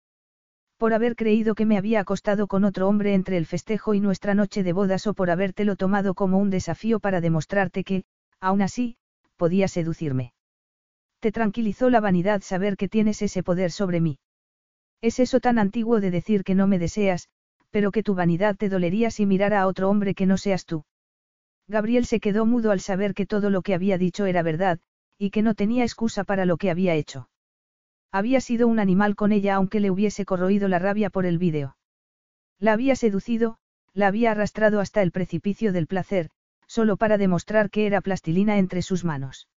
Por 0.77 0.93
haber 0.93 1.15
creído 1.15 1.55
que 1.55 1.67
me 1.67 1.79
había 1.79 2.01
acostado 2.01 2.49
con 2.49 2.65
otro 2.65 2.89
hombre 2.89 3.15
entre 3.15 3.37
el 3.37 3.47
festejo 3.47 3.95
y 3.95 4.01
nuestra 4.01 4.35
noche 4.35 4.65
de 4.65 4.73
bodas 4.73 5.07
o 5.07 5.15
por 5.15 5.31
habértelo 5.31 5.77
tomado 5.77 6.15
como 6.15 6.39
un 6.39 6.51
desafío 6.51 6.99
para 6.99 7.21
demostrarte 7.21 7.85
que, 7.85 8.03
aún 8.41 8.61
así, 8.61 8.97
podía 9.37 9.69
seducirme. 9.69 10.33
Te 11.21 11.31
tranquilizó 11.31 11.91
la 11.91 12.01
vanidad 12.01 12.41
saber 12.43 12.77
que 12.77 12.89
tienes 12.89 13.23
ese 13.23 13.45
poder 13.45 13.71
sobre 13.71 14.01
mí. 14.01 14.19
Es 15.01 15.21
eso 15.21 15.39
tan 15.39 15.61
antiguo 15.61 16.01
de 16.01 16.11
decir 16.11 16.43
que 16.43 16.57
no 16.57 16.67
me 16.67 16.81
deseas, 16.81 17.29
pero 17.73 17.91
que 17.91 18.05
tu 18.05 18.15
vanidad 18.15 18.55
te 18.57 18.69
dolería 18.69 19.11
si 19.11 19.27
mirara 19.27 19.63
a 19.63 19.67
otro 19.67 19.91
hombre 19.91 20.15
que 20.15 20.27
no 20.27 20.37
seas 20.37 20.67
tú. 20.67 20.85
Gabriel 21.67 22.05
se 22.05 22.21
quedó 22.21 22.47
mudo 22.47 22.71
al 22.71 22.81
saber 22.81 23.15
que 23.15 23.27
todo 23.27 23.51
lo 23.51 23.63
que 23.63 23.75
había 23.75 23.99
dicho 23.99 24.27
era 24.27 24.43
verdad, 24.43 24.79
y 25.19 25.31
que 25.31 25.43
no 25.43 25.55
tenía 25.55 25.83
excusa 25.83 26.23
para 26.23 26.45
lo 26.45 26.59
que 26.59 26.71
había 26.71 26.95
hecho. 26.95 27.31
Había 28.13 28.41
sido 28.41 28.69
un 28.69 28.79
animal 28.79 29.17
con 29.17 29.33
ella 29.33 29.55
aunque 29.55 29.81
le 29.81 29.91
hubiese 29.91 30.27
corroído 30.27 30.69
la 30.69 30.79
rabia 30.79 31.09
por 31.09 31.25
el 31.25 31.39
vídeo. 31.39 31.77
La 32.59 32.75
había 32.75 32.95
seducido, 32.95 33.57
la 33.95 34.09
había 34.09 34.33
arrastrado 34.33 34.81
hasta 34.81 35.01
el 35.01 35.11
precipicio 35.11 35.73
del 35.73 35.87
placer, 35.87 36.29
solo 36.67 36.99
para 36.99 37.17
demostrar 37.17 37.71
que 37.71 37.87
era 37.87 38.03
plastilina 38.03 38.59
entre 38.59 38.83
sus 38.83 39.05
manos. 39.05 39.49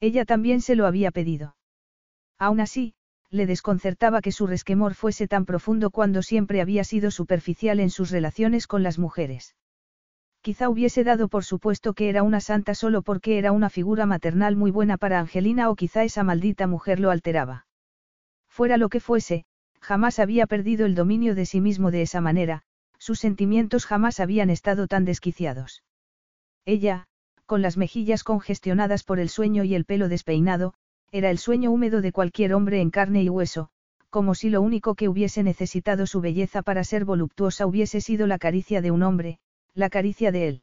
Ella 0.00 0.24
también 0.24 0.60
se 0.60 0.76
lo 0.76 0.86
había 0.86 1.10
pedido. 1.10 1.56
Aún 2.38 2.60
así, 2.60 2.94
le 3.32 3.46
desconcertaba 3.46 4.20
que 4.20 4.30
su 4.30 4.46
resquemor 4.46 4.94
fuese 4.94 5.26
tan 5.26 5.46
profundo 5.46 5.90
cuando 5.90 6.22
siempre 6.22 6.60
había 6.60 6.84
sido 6.84 7.10
superficial 7.10 7.80
en 7.80 7.88
sus 7.88 8.10
relaciones 8.10 8.66
con 8.66 8.82
las 8.82 8.98
mujeres. 8.98 9.56
Quizá 10.42 10.68
hubiese 10.68 11.02
dado 11.02 11.28
por 11.28 11.44
supuesto 11.44 11.94
que 11.94 12.10
era 12.10 12.22
una 12.22 12.40
santa 12.40 12.74
solo 12.74 13.00
porque 13.00 13.38
era 13.38 13.52
una 13.52 13.70
figura 13.70 14.04
maternal 14.04 14.54
muy 14.54 14.70
buena 14.70 14.98
para 14.98 15.18
Angelina 15.18 15.70
o 15.70 15.76
quizá 15.76 16.04
esa 16.04 16.24
maldita 16.24 16.66
mujer 16.66 17.00
lo 17.00 17.10
alteraba. 17.10 17.66
Fuera 18.48 18.76
lo 18.76 18.90
que 18.90 19.00
fuese, 19.00 19.46
jamás 19.80 20.18
había 20.18 20.46
perdido 20.46 20.84
el 20.84 20.94
dominio 20.94 21.34
de 21.34 21.46
sí 21.46 21.60
mismo 21.60 21.90
de 21.90 22.02
esa 22.02 22.20
manera, 22.20 22.62
sus 22.98 23.18
sentimientos 23.18 23.86
jamás 23.86 24.20
habían 24.20 24.50
estado 24.50 24.88
tan 24.88 25.06
desquiciados. 25.06 25.82
Ella, 26.66 27.06
con 27.46 27.62
las 27.62 27.78
mejillas 27.78 28.24
congestionadas 28.24 29.04
por 29.04 29.20
el 29.20 29.30
sueño 29.30 29.64
y 29.64 29.74
el 29.74 29.86
pelo 29.86 30.08
despeinado, 30.08 30.74
era 31.12 31.30
el 31.30 31.36
sueño 31.36 31.70
húmedo 31.70 32.00
de 32.00 32.10
cualquier 32.10 32.54
hombre 32.54 32.80
en 32.80 32.90
carne 32.90 33.22
y 33.22 33.28
hueso, 33.28 33.68
como 34.08 34.34
si 34.34 34.48
lo 34.48 34.62
único 34.62 34.94
que 34.94 35.10
hubiese 35.10 35.42
necesitado 35.42 36.06
su 36.06 36.22
belleza 36.22 36.62
para 36.62 36.84
ser 36.84 37.04
voluptuosa 37.04 37.66
hubiese 37.66 38.00
sido 38.00 38.26
la 38.26 38.38
caricia 38.38 38.80
de 38.80 38.90
un 38.90 39.02
hombre, 39.02 39.38
la 39.74 39.90
caricia 39.90 40.32
de 40.32 40.48
él. 40.48 40.62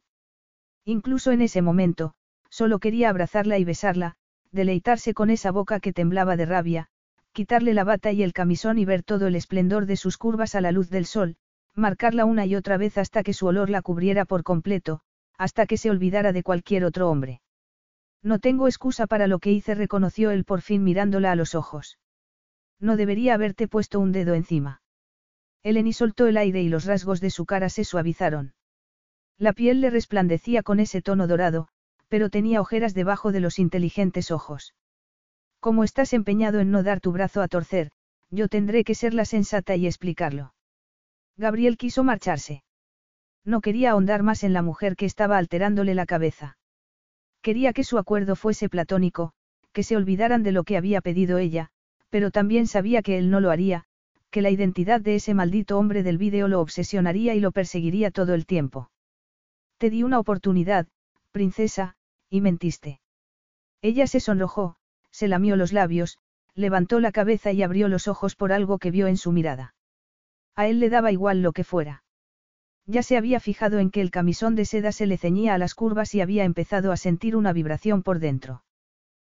Incluso 0.84 1.30
en 1.30 1.40
ese 1.40 1.62
momento, 1.62 2.14
solo 2.48 2.80
quería 2.80 3.10
abrazarla 3.10 3.58
y 3.58 3.64
besarla, 3.64 4.16
deleitarse 4.50 5.14
con 5.14 5.30
esa 5.30 5.52
boca 5.52 5.78
que 5.78 5.92
temblaba 5.92 6.36
de 6.36 6.46
rabia, 6.46 6.88
quitarle 7.32 7.72
la 7.72 7.84
bata 7.84 8.10
y 8.10 8.24
el 8.24 8.32
camisón 8.32 8.78
y 8.78 8.84
ver 8.84 9.04
todo 9.04 9.28
el 9.28 9.36
esplendor 9.36 9.86
de 9.86 9.96
sus 9.96 10.18
curvas 10.18 10.56
a 10.56 10.60
la 10.60 10.72
luz 10.72 10.90
del 10.90 11.06
sol, 11.06 11.36
marcarla 11.76 12.24
una 12.24 12.44
y 12.44 12.56
otra 12.56 12.76
vez 12.76 12.98
hasta 12.98 13.22
que 13.22 13.34
su 13.34 13.46
olor 13.46 13.70
la 13.70 13.82
cubriera 13.82 14.24
por 14.24 14.42
completo, 14.42 15.00
hasta 15.38 15.66
que 15.66 15.76
se 15.76 15.90
olvidara 15.90 16.32
de 16.32 16.42
cualquier 16.42 16.84
otro 16.84 17.08
hombre. 17.08 17.40
No 18.22 18.38
tengo 18.38 18.68
excusa 18.68 19.06
para 19.06 19.26
lo 19.26 19.38
que 19.38 19.50
hice, 19.50 19.74
reconoció 19.74 20.30
él 20.30 20.44
por 20.44 20.60
fin 20.60 20.84
mirándola 20.84 21.32
a 21.32 21.36
los 21.36 21.54
ojos. 21.54 21.98
No 22.78 22.96
debería 22.96 23.34
haberte 23.34 23.68
puesto 23.68 24.00
un 24.00 24.12
dedo 24.12 24.34
encima. 24.34 24.82
Eleni 25.62 25.92
soltó 25.92 26.26
el 26.26 26.36
aire 26.36 26.62
y 26.62 26.68
los 26.68 26.84
rasgos 26.84 27.20
de 27.20 27.30
su 27.30 27.44
cara 27.46 27.68
se 27.68 27.84
suavizaron. 27.84 28.54
La 29.38 29.52
piel 29.52 29.80
le 29.80 29.90
resplandecía 29.90 30.62
con 30.62 30.80
ese 30.80 31.02
tono 31.02 31.26
dorado, 31.26 31.68
pero 32.08 32.28
tenía 32.28 32.60
ojeras 32.60 32.94
debajo 32.94 33.32
de 33.32 33.40
los 33.40 33.58
inteligentes 33.58 34.30
ojos. 34.30 34.74
Como 35.60 35.84
estás 35.84 36.12
empeñado 36.12 36.60
en 36.60 36.70
no 36.70 36.82
dar 36.82 37.00
tu 37.00 37.12
brazo 37.12 37.42
a 37.42 37.48
torcer, 37.48 37.90
yo 38.30 38.48
tendré 38.48 38.84
que 38.84 38.94
ser 38.94 39.14
la 39.14 39.24
sensata 39.24 39.76
y 39.76 39.86
explicarlo. 39.86 40.54
Gabriel 41.36 41.76
quiso 41.76 42.04
marcharse. 42.04 42.62
No 43.44 43.60
quería 43.60 43.92
ahondar 43.92 44.22
más 44.22 44.44
en 44.44 44.52
la 44.52 44.62
mujer 44.62 44.96
que 44.96 45.06
estaba 45.06 45.38
alterándole 45.38 45.94
la 45.94 46.06
cabeza. 46.06 46.58
Quería 47.42 47.72
que 47.72 47.84
su 47.84 47.98
acuerdo 47.98 48.36
fuese 48.36 48.68
platónico, 48.68 49.32
que 49.72 49.82
se 49.82 49.96
olvidaran 49.96 50.42
de 50.42 50.52
lo 50.52 50.64
que 50.64 50.76
había 50.76 51.00
pedido 51.00 51.38
ella, 51.38 51.70
pero 52.10 52.30
también 52.30 52.66
sabía 52.66 53.02
que 53.02 53.18
él 53.18 53.30
no 53.30 53.40
lo 53.40 53.50
haría, 53.50 53.84
que 54.30 54.42
la 54.42 54.50
identidad 54.50 55.00
de 55.00 55.16
ese 55.16 55.34
maldito 55.34 55.78
hombre 55.78 56.02
del 56.02 56.18
vídeo 56.18 56.48
lo 56.48 56.60
obsesionaría 56.60 57.34
y 57.34 57.40
lo 57.40 57.52
perseguiría 57.52 58.10
todo 58.10 58.34
el 58.34 58.46
tiempo. 58.46 58.90
Te 59.78 59.90
di 59.90 60.02
una 60.02 60.18
oportunidad, 60.18 60.86
princesa, 61.32 61.96
y 62.28 62.40
mentiste. 62.40 63.00
Ella 63.82 64.06
se 64.06 64.20
sonrojó, 64.20 64.76
se 65.10 65.26
lamió 65.26 65.56
los 65.56 65.72
labios, 65.72 66.18
levantó 66.54 67.00
la 67.00 67.12
cabeza 67.12 67.52
y 67.52 67.62
abrió 67.62 67.88
los 67.88 68.08
ojos 68.08 68.36
por 68.36 68.52
algo 68.52 68.78
que 68.78 68.90
vio 68.90 69.06
en 69.06 69.16
su 69.16 69.32
mirada. 69.32 69.74
A 70.54 70.68
él 70.68 70.80
le 70.80 70.90
daba 70.90 71.10
igual 71.10 71.42
lo 71.42 71.52
que 71.52 71.64
fuera. 71.64 72.04
Ya 72.90 73.04
se 73.04 73.16
había 73.16 73.38
fijado 73.38 73.78
en 73.78 73.92
que 73.92 74.00
el 74.00 74.10
camisón 74.10 74.56
de 74.56 74.64
seda 74.64 74.90
se 74.90 75.06
le 75.06 75.16
ceñía 75.16 75.54
a 75.54 75.58
las 75.58 75.76
curvas 75.76 76.12
y 76.12 76.20
había 76.20 76.42
empezado 76.42 76.90
a 76.90 76.96
sentir 76.96 77.36
una 77.36 77.52
vibración 77.52 78.02
por 78.02 78.18
dentro. 78.18 78.64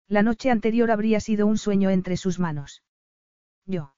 La 0.08 0.22
noche 0.22 0.50
anterior 0.50 0.90
habría 0.90 1.20
sido 1.20 1.46
un 1.46 1.58
sueño 1.58 1.90
entre 1.90 2.16
sus 2.16 2.38
manos. 2.38 2.82
Yo. 3.66 3.94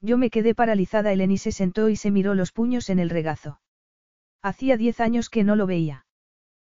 Yo 0.00 0.18
me 0.18 0.28
quedé 0.28 0.56
paralizada. 0.56 1.12
Eleni 1.12 1.38
se 1.38 1.52
sentó 1.52 1.88
y 1.88 1.94
se 1.94 2.10
miró 2.10 2.34
los 2.34 2.50
puños 2.50 2.90
en 2.90 2.98
el 2.98 3.10
regazo. 3.10 3.60
Hacía 4.42 4.76
diez 4.76 4.98
años 4.98 5.30
que 5.30 5.44
no 5.44 5.54
lo 5.54 5.68
veía. 5.68 6.04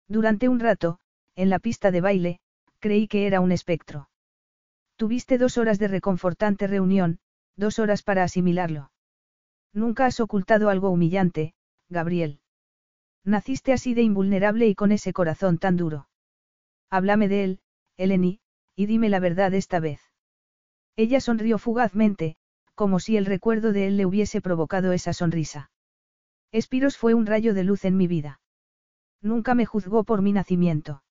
Durante 0.10 0.50
un 0.50 0.60
rato, 0.60 1.00
en 1.38 1.50
la 1.50 1.60
pista 1.60 1.92
de 1.92 2.02
baile, 2.02 2.40
creí 2.80 3.08
que 3.08 3.26
era 3.26 3.40
un 3.40 3.54
espectro. 3.54 4.10
Tuviste 4.98 5.38
dos 5.38 5.58
horas 5.58 5.80
de 5.80 5.88
reconfortante 5.88 6.68
reunión, 6.68 7.20
dos 7.56 7.80
horas 7.80 8.04
para 8.04 8.24
asimilarlo. 8.24 8.92
Nunca 9.72 10.08
has 10.08 10.20
ocultado 10.20 10.70
algo 10.70 10.90
humillante, 10.90 11.55
Gabriel. 11.90 12.40
Naciste 13.24 13.74
así 13.74 13.94
de 13.94 14.02
invulnerable 14.02 14.68
y 14.68 14.76
con 14.76 14.92
ese 14.92 15.14
corazón 15.14 15.58
tan 15.58 15.78
duro. 15.78 16.08
Háblame 16.90 17.28
de 17.28 17.44
él, 17.44 17.60
Eleni, 17.98 18.40
y 18.76 18.86
dime 18.86 19.10
la 19.10 19.20
verdad 19.20 19.54
esta 19.54 19.80
vez. 19.80 20.02
Ella 20.96 21.20
sonrió 21.20 21.58
fugazmente, 21.58 22.38
como 22.74 23.00
si 23.00 23.18
el 23.18 23.26
recuerdo 23.26 23.72
de 23.72 23.88
él 23.88 23.98
le 23.98 24.06
hubiese 24.06 24.42
provocado 24.42 24.92
esa 24.94 25.14
sonrisa. 25.14 25.72
Espiros 26.52 26.98
fue 26.98 27.14
un 27.14 27.26
rayo 27.26 27.54
de 27.54 27.64
luz 27.64 27.86
en 27.86 27.98
mi 27.98 28.08
vida. 28.08 28.40
Nunca 29.22 29.56
me 29.56 29.66
juzgó 29.66 30.04
por 30.04 30.22
mi 30.22 30.32
nacimiento. 30.32 31.04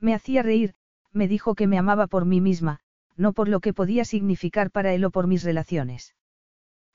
Me 0.00 0.14
hacía 0.14 0.42
reír, 0.42 0.74
me 1.12 1.28
dijo 1.28 1.54
que 1.54 1.66
me 1.66 1.78
amaba 1.78 2.06
por 2.06 2.24
mí 2.24 2.40
misma, 2.40 2.80
no 3.16 3.32
por 3.32 3.48
lo 3.48 3.60
que 3.60 3.72
podía 3.72 4.04
significar 4.04 4.70
para 4.70 4.92
él 4.92 5.04
o 5.04 5.10
por 5.10 5.26
mis 5.26 5.42
relaciones. 5.42 6.14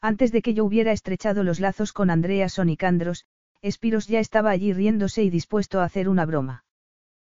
Antes 0.06 0.34
de 0.34 0.42
que 0.42 0.54
yo 0.54 0.66
hubiera 0.66 0.92
estrechado 0.92 1.46
los 1.46 1.62
lazos 1.62 1.94
con 1.94 2.10
Andreas 2.10 2.60
o 2.60 2.66
Nicandros, 2.66 3.24
Espiros 3.62 4.10
ya 4.10 4.20
estaba 4.20 4.50
allí 4.50 4.74
riéndose 4.74 5.24
y 5.24 5.30
dispuesto 5.30 5.80
a 5.80 5.86
hacer 5.86 6.10
una 6.10 6.26
broma. 6.26 6.66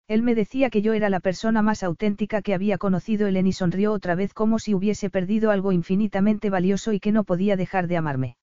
Él 0.08 0.24
me 0.24 0.34
decía 0.34 0.72
que 0.72 0.82
yo 0.82 0.94
era 0.94 1.12
la 1.12 1.20
persona 1.20 1.62
más 1.62 1.84
auténtica 1.84 2.42
que 2.42 2.56
había 2.56 2.80
conocido. 2.80 3.28
Eleni 3.28 3.54
sonrió 3.54 3.94
otra 3.94 4.16
vez 4.16 4.34
como 4.34 4.58
si 4.58 4.74
hubiese 4.74 5.12
perdido 5.12 5.52
algo 5.52 5.74
infinitamente 5.74 6.50
valioso 6.50 6.92
y 6.92 7.00
que 7.00 7.12
no 7.12 7.24
podía 7.24 7.56
dejar 7.56 7.88
de 7.88 7.98
amarme. 7.98 8.38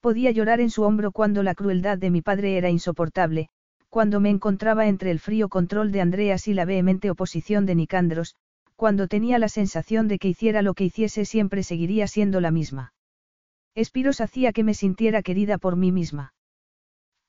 Podía 0.00 0.30
llorar 0.30 0.60
en 0.60 0.70
su 0.70 0.84
hombro 0.84 1.10
cuando 1.10 1.42
la 1.42 1.56
crueldad 1.56 1.98
de 1.98 2.10
mi 2.10 2.22
padre 2.22 2.56
era 2.56 2.70
insoportable, 2.70 3.48
cuando 3.88 4.20
me 4.20 4.30
encontraba 4.30 4.86
entre 4.86 5.10
el 5.10 5.18
frío 5.18 5.48
control 5.48 5.90
de 5.90 6.00
Andreas 6.00 6.46
y 6.46 6.54
la 6.54 6.64
vehemente 6.64 7.10
oposición 7.10 7.66
de 7.66 7.74
Nicandros, 7.74 8.36
cuando 8.76 9.08
tenía 9.08 9.40
la 9.40 9.48
sensación 9.48 10.06
de 10.06 10.20
que 10.20 10.28
hiciera 10.28 10.62
lo 10.62 10.74
que 10.74 10.84
hiciese 10.84 11.24
siempre 11.24 11.64
seguiría 11.64 12.06
siendo 12.06 12.40
la 12.40 12.52
misma. 12.52 12.92
Espiros 13.74 14.20
hacía 14.20 14.52
que 14.52 14.64
me 14.64 14.74
sintiera 14.74 15.22
querida 15.22 15.58
por 15.58 15.76
mí 15.76 15.92
misma. 15.92 16.34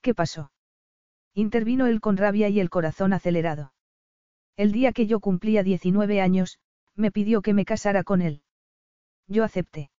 ¿Qué 0.02 0.14
pasó? 0.14 0.52
Intervino 1.34 1.88
él 1.88 2.02
con 2.02 2.18
rabia 2.18 2.50
y 2.50 2.60
el 2.60 2.70
corazón 2.70 3.14
acelerado. 3.14 3.74
El 4.56 4.72
día 4.72 4.92
que 4.92 5.08
yo 5.08 5.20
cumplía 5.20 5.64
19 5.64 6.22
años, 6.22 6.60
me 6.96 7.12
pidió 7.12 7.42
que 7.42 7.54
me 7.54 7.66
casara 7.66 8.04
con 8.04 8.22
él. 8.22 8.44
Yo 9.28 9.44
acepté. 9.44 9.90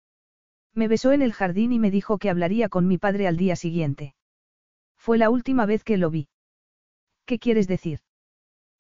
Me 0.75 0.87
besó 0.87 1.13
en 1.13 1.23
el 1.23 1.33
jardín 1.33 1.73
y 1.73 1.79
me 1.79 1.91
dijo 1.91 2.19
que 2.19 2.31
hablaría 2.31 2.69
con 2.69 2.87
mi 2.87 2.99
padre 2.99 3.27
al 3.27 3.37
día 3.37 3.57
siguiente. 3.57 4.15
Fue 4.97 5.19
la 5.19 5.31
última 5.31 5.67
vez 5.67 5.83
que 5.83 5.97
lo 5.97 6.11
vi. 6.11 6.29
¿Qué 7.25 7.39
quieres 7.39 7.67
decir? 7.67 8.01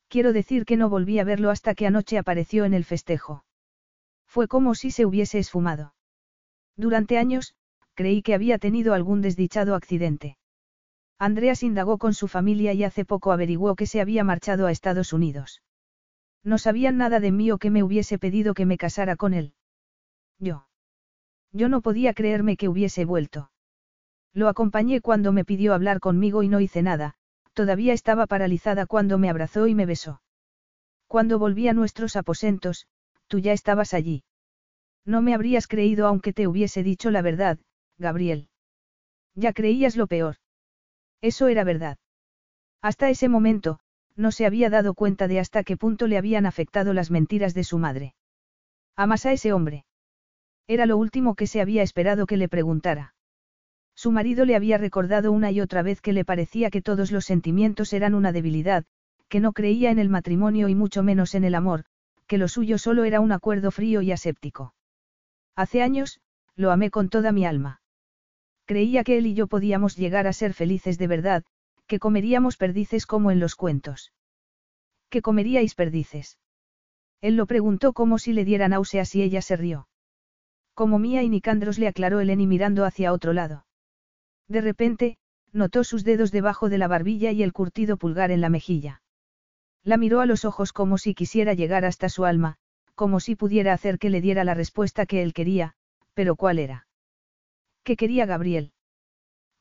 Quiero 0.09 0.33
decir 0.33 0.65
que 0.65 0.77
no 0.77 0.89
volví 0.89 1.19
a 1.19 1.25
verlo 1.25 1.51
hasta 1.51 1.75
que 1.75 1.87
anoche 1.87 2.19
apareció 2.19 2.65
en 2.67 2.75
el 2.75 2.85
festejo. 2.85 3.45
Fue 4.27 4.49
como 4.49 4.75
si 4.75 4.91
se 4.91 5.07
hubiese 5.07 5.39
esfumado. 5.39 5.94
Durante 6.77 7.19
años, 7.19 7.55
creí 7.95 8.23
que 8.23 8.35
había 8.35 8.59
tenido 8.59 8.95
algún 8.95 9.21
desdichado 9.21 9.75
accidente. 9.75 10.37
Andreas 11.19 11.63
indagó 11.63 11.99
con 11.99 12.13
su 12.15 12.29
familia 12.29 12.73
y 12.73 12.85
hace 12.85 13.05
poco 13.05 13.33
averiguó 13.33 13.77
que 13.77 13.87
se 13.87 14.01
había 14.01 14.25
marchado 14.25 14.67
a 14.67 14.73
Estados 14.73 15.13
Unidos. 15.13 15.63
No 16.43 16.59
sabían 16.59 16.97
nada 16.99 17.21
de 17.21 17.33
mí 17.33 17.51
o 17.51 17.59
que 17.59 17.71
me 17.71 17.83
hubiese 17.83 18.19
pedido 18.19 18.53
que 18.55 18.67
me 18.67 18.77
casara 18.77 19.17
con 19.17 19.33
él. 19.33 19.55
Yo. 20.39 20.67
Yo 21.53 21.69
no 21.69 21.81
podía 21.81 22.13
creerme 22.13 22.57
que 22.57 22.69
hubiese 22.69 23.05
vuelto. 23.05 23.51
Lo 24.33 24.49
acompañé 24.49 25.01
cuando 25.01 25.33
me 25.33 25.45
pidió 25.45 25.73
hablar 25.73 26.01
conmigo 26.01 26.43
y 26.43 26.49
no 26.49 26.61
hice 26.61 26.83
nada, 26.83 27.15
todavía 27.55 27.93
estaba 27.93 28.27
paralizada 28.27 28.85
cuando 28.87 29.17
me 29.17 29.31
abrazó 29.31 29.69
y 29.69 29.75
me 29.75 29.87
besó. 29.87 30.21
Cuando 31.07 31.39
volví 31.39 31.69
a 31.69 31.73
nuestros 31.73 32.17
aposentos, 32.17 32.89
tú 33.29 33.39
ya 33.39 33.53
estabas 33.53 33.95
allí. 33.95 34.25
No 35.07 35.23
me 35.23 35.35
habrías 35.35 35.67
creído 35.67 36.07
aunque 36.07 36.33
te 36.33 36.47
hubiese 36.47 36.83
dicho 36.83 37.11
la 37.11 37.23
verdad, 37.23 37.59
Gabriel. 37.99 38.49
Ya 39.35 39.53
creías 39.53 39.97
lo 39.97 40.07
peor. 40.07 40.37
Eso 41.21 41.49
era 41.49 41.65
verdad. 41.65 41.99
Hasta 42.81 43.11
ese 43.11 43.29
momento, 43.29 43.81
no 44.17 44.31
se 44.31 44.47
había 44.47 44.71
dado 44.71 44.95
cuenta 44.95 45.29
de 45.29 45.41
hasta 45.41 45.65
qué 45.65 45.77
punto 45.77 46.07
le 46.07 46.19
habían 46.19 46.47
afectado 46.47 46.93
las 46.95 47.11
mentiras 47.11 47.55
de 47.55 47.65
su 47.65 47.79
madre. 47.79 48.15
¿Amas 48.97 49.27
a 49.27 49.33
ese 49.33 49.53
hombre? 49.53 49.85
Era 50.67 50.87
lo 50.87 50.97
último 50.97 51.35
que 51.35 51.47
se 51.47 51.61
había 51.61 51.83
esperado 51.83 52.27
que 52.27 52.37
le 52.37 52.49
preguntara. 52.49 53.15
Su 53.95 54.11
marido 54.13 54.45
le 54.45 54.57
había 54.57 54.79
recordado 54.79 55.33
una 55.33 55.51
y 55.51 55.61
otra 55.61 55.83
vez 55.83 56.01
que 56.01 56.13
le 56.13 56.25
parecía 56.25 56.71
que 56.71 56.83
todos 56.83 57.13
los 57.13 57.25
sentimientos 57.25 57.93
eran 57.93 58.15
una 58.15 58.33
debilidad, 58.33 58.85
que 59.29 59.41
no 59.41 59.53
creía 59.53 59.91
en 59.91 59.99
el 59.99 60.09
matrimonio 60.09 60.69
y 60.69 60.75
mucho 60.75 61.03
menos 61.03 61.35
en 61.35 61.45
el 61.45 61.55
amor, 61.55 61.85
que 62.27 62.39
lo 62.39 62.49
suyo 62.49 62.79
solo 62.79 63.05
era 63.05 63.21
un 63.21 63.33
acuerdo 63.33 63.71
frío 63.71 64.01
y 64.03 64.13
aséptico. 64.13 64.75
Hace 65.57 65.83
años, 65.83 66.21
lo 66.57 66.71
amé 66.71 66.91
con 66.91 67.09
toda 67.09 67.33
mi 67.33 67.45
alma. 67.45 67.81
Creía 68.67 69.05
que 69.05 69.19
él 69.19 69.27
y 69.27 69.35
yo 69.35 69.47
podíamos 69.47 69.97
llegar 69.97 70.27
a 70.27 70.33
ser 70.33 70.55
felices 70.55 70.99
de 70.99 71.07
verdad, 71.07 71.45
que 71.87 71.99
comeríamos 71.99 72.57
perdices 72.57 73.07
como 73.07 73.31
en 73.31 73.41
los 73.41 73.55
cuentos. 73.55 74.13
¿Qué 75.11 75.23
comeríais 75.23 75.75
perdices? 75.75 76.39
Él 77.21 77.37
lo 77.37 77.47
preguntó 77.47 77.93
como 77.93 78.19
si 78.19 78.33
le 78.33 78.45
diera 78.45 78.69
náuseas 78.69 79.15
y 79.15 79.23
ella 79.23 79.43
se 79.43 79.57
rió. 79.57 79.89
Como 80.75 80.99
Mía 80.99 81.23
y 81.23 81.29
Nicandros 81.29 81.79
le 81.79 81.89
aclaró 81.89 82.21
Eleni 82.21 82.47
mirando 82.47 82.85
hacia 82.85 83.13
otro 83.13 83.33
lado. 83.33 83.67
De 84.49 84.61
repente, 84.61 85.19
notó 85.53 85.85
sus 85.85 86.05
dedos 86.05 86.33
debajo 86.33 86.69
de 86.69 86.79
la 86.79 86.89
barbilla 86.89 87.31
y 87.31 87.43
el 87.43 87.53
curtido 87.53 87.97
pulgar 87.97 88.31
en 88.31 88.41
la 88.41 88.49
mejilla. 88.49 89.03
La 89.85 89.97
miró 89.97 90.21
a 90.21 90.27
los 90.27 90.45
ojos 90.45 90.73
como 90.73 90.99
si 90.99 91.15
quisiera 91.15 91.55
llegar 91.55 91.85
hasta 91.85 92.09
su 92.09 92.25
alma, 92.25 92.57
como 92.95 93.21
si 93.21 93.37
pudiera 93.37 93.73
hacer 93.73 93.99
que 93.99 94.11
le 94.11 94.21
diera 94.21 94.45
la 94.45 94.55
respuesta 94.55 95.07
que 95.07 95.23
él 95.23 95.33
quería, 95.33 95.75
pero 96.15 96.37
¿cuál 96.37 96.59
era? 96.59 96.87
¿Qué 97.83 97.97
quería 97.97 98.27
Gabriel? 98.27 98.73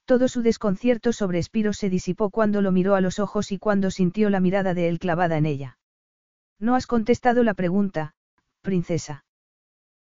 Todo 0.05 0.27
su 0.27 0.41
desconcierto 0.41 1.13
sobre 1.13 1.39
Espiro 1.39 1.73
se 1.73 1.89
disipó 1.89 2.29
cuando 2.29 2.61
lo 2.61 2.71
miró 2.71 2.95
a 2.95 3.01
los 3.01 3.19
ojos 3.19 3.51
y 3.51 3.57
cuando 3.57 3.89
sintió 3.89 4.29
la 4.29 4.39
mirada 4.39 4.73
de 4.73 4.89
él 4.89 4.99
clavada 4.99 5.37
en 5.37 5.45
ella. 5.45 5.77
No 6.59 6.75
has 6.75 6.87
contestado 6.87 7.43
la 7.43 7.53
pregunta, 7.53 8.13
princesa. 8.61 9.25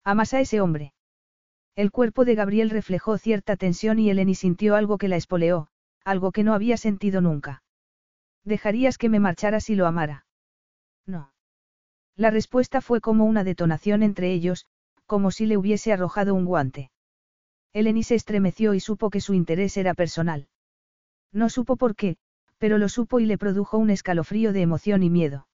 ¿Amas 0.04 0.34
a 0.34 0.40
ese 0.40 0.60
hombre? 0.60 0.92
El 1.74 1.90
cuerpo 1.90 2.24
de 2.24 2.34
Gabriel 2.34 2.70
reflejó 2.70 3.16
cierta 3.16 3.56
tensión 3.56 3.98
y 3.98 4.10
Eleni 4.10 4.34
sintió 4.34 4.76
algo 4.76 4.98
que 4.98 5.08
la 5.08 5.16
espoleó, 5.16 5.68
algo 6.04 6.32
que 6.32 6.42
no 6.42 6.54
había 6.54 6.76
sentido 6.76 7.20
nunca. 7.20 7.62
¿Dejarías 8.44 8.98
que 8.98 9.08
me 9.08 9.20
marchara 9.20 9.60
si 9.60 9.76
lo 9.76 9.86
amara? 9.86 10.26
No. 11.06 11.31
La 12.16 12.30
respuesta 12.30 12.80
fue 12.80 13.00
como 13.00 13.24
una 13.24 13.44
detonación 13.44 14.02
entre 14.02 14.32
ellos, 14.32 14.66
como 15.06 15.30
si 15.30 15.46
le 15.46 15.56
hubiese 15.56 15.92
arrojado 15.92 16.34
un 16.34 16.44
guante. 16.44 16.90
Eleni 17.72 18.02
se 18.02 18.14
estremeció 18.14 18.74
y 18.74 18.80
supo 18.80 19.10
que 19.10 19.20
su 19.20 19.34
interés 19.34 19.76
era 19.76 19.94
personal. 19.94 20.48
No 21.32 21.48
supo 21.48 21.76
por 21.76 21.96
qué, 21.96 22.16
pero 22.58 22.78
lo 22.78 22.88
supo 22.88 23.18
y 23.18 23.26
le 23.26 23.38
produjo 23.38 23.78
un 23.78 23.90
escalofrío 23.90 24.52
de 24.52 24.60
emoción 24.60 25.02
y 25.02 25.10
miedo. 25.10 25.48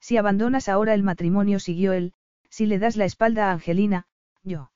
Si 0.00 0.16
abandonas 0.16 0.68
ahora 0.68 0.94
el 0.94 1.02
matrimonio, 1.02 1.58
siguió 1.58 1.92
él, 1.92 2.14
si 2.48 2.66
le 2.66 2.78
das 2.78 2.96
la 2.96 3.04
espalda 3.04 3.48
a 3.48 3.52
Angelina, 3.52 4.06
yo. 4.42 4.72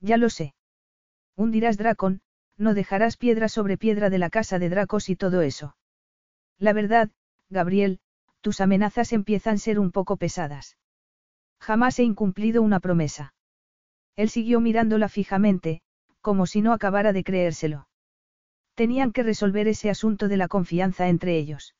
Ya 0.00 0.16
lo 0.16 0.30
sé. 0.30 0.54
Hundirás 1.36 1.78
Dracon, 1.78 2.20
no 2.56 2.74
dejarás 2.74 3.16
piedra 3.16 3.48
sobre 3.48 3.78
piedra 3.78 4.10
de 4.10 4.18
la 4.18 4.30
casa 4.30 4.58
de 4.58 4.68
Dracos 4.68 5.08
y 5.08 5.16
todo 5.16 5.42
eso. 5.42 5.76
La 6.58 6.72
verdad, 6.72 7.10
Gabriel, 7.50 8.00
tus 8.40 8.60
amenazas 8.60 9.12
empiezan 9.12 9.54
a 9.54 9.58
ser 9.58 9.78
un 9.78 9.90
poco 9.90 10.16
pesadas. 10.16 10.76
Jamás 11.60 11.98
he 11.98 12.04
incumplido 12.04 12.62
una 12.62 12.80
promesa. 12.80 13.34
Él 14.16 14.28
siguió 14.28 14.60
mirándola 14.60 15.08
fijamente, 15.08 15.80
como 16.20 16.46
si 16.46 16.62
no 16.62 16.72
acabara 16.72 17.12
de 17.12 17.24
creérselo. 17.24 17.88
Tenían 18.74 19.12
que 19.12 19.22
resolver 19.22 19.68
ese 19.68 19.90
asunto 19.90 20.28
de 20.28 20.36
la 20.36 20.48
confianza 20.48 21.08
entre 21.08 21.36
ellos. 21.36 21.74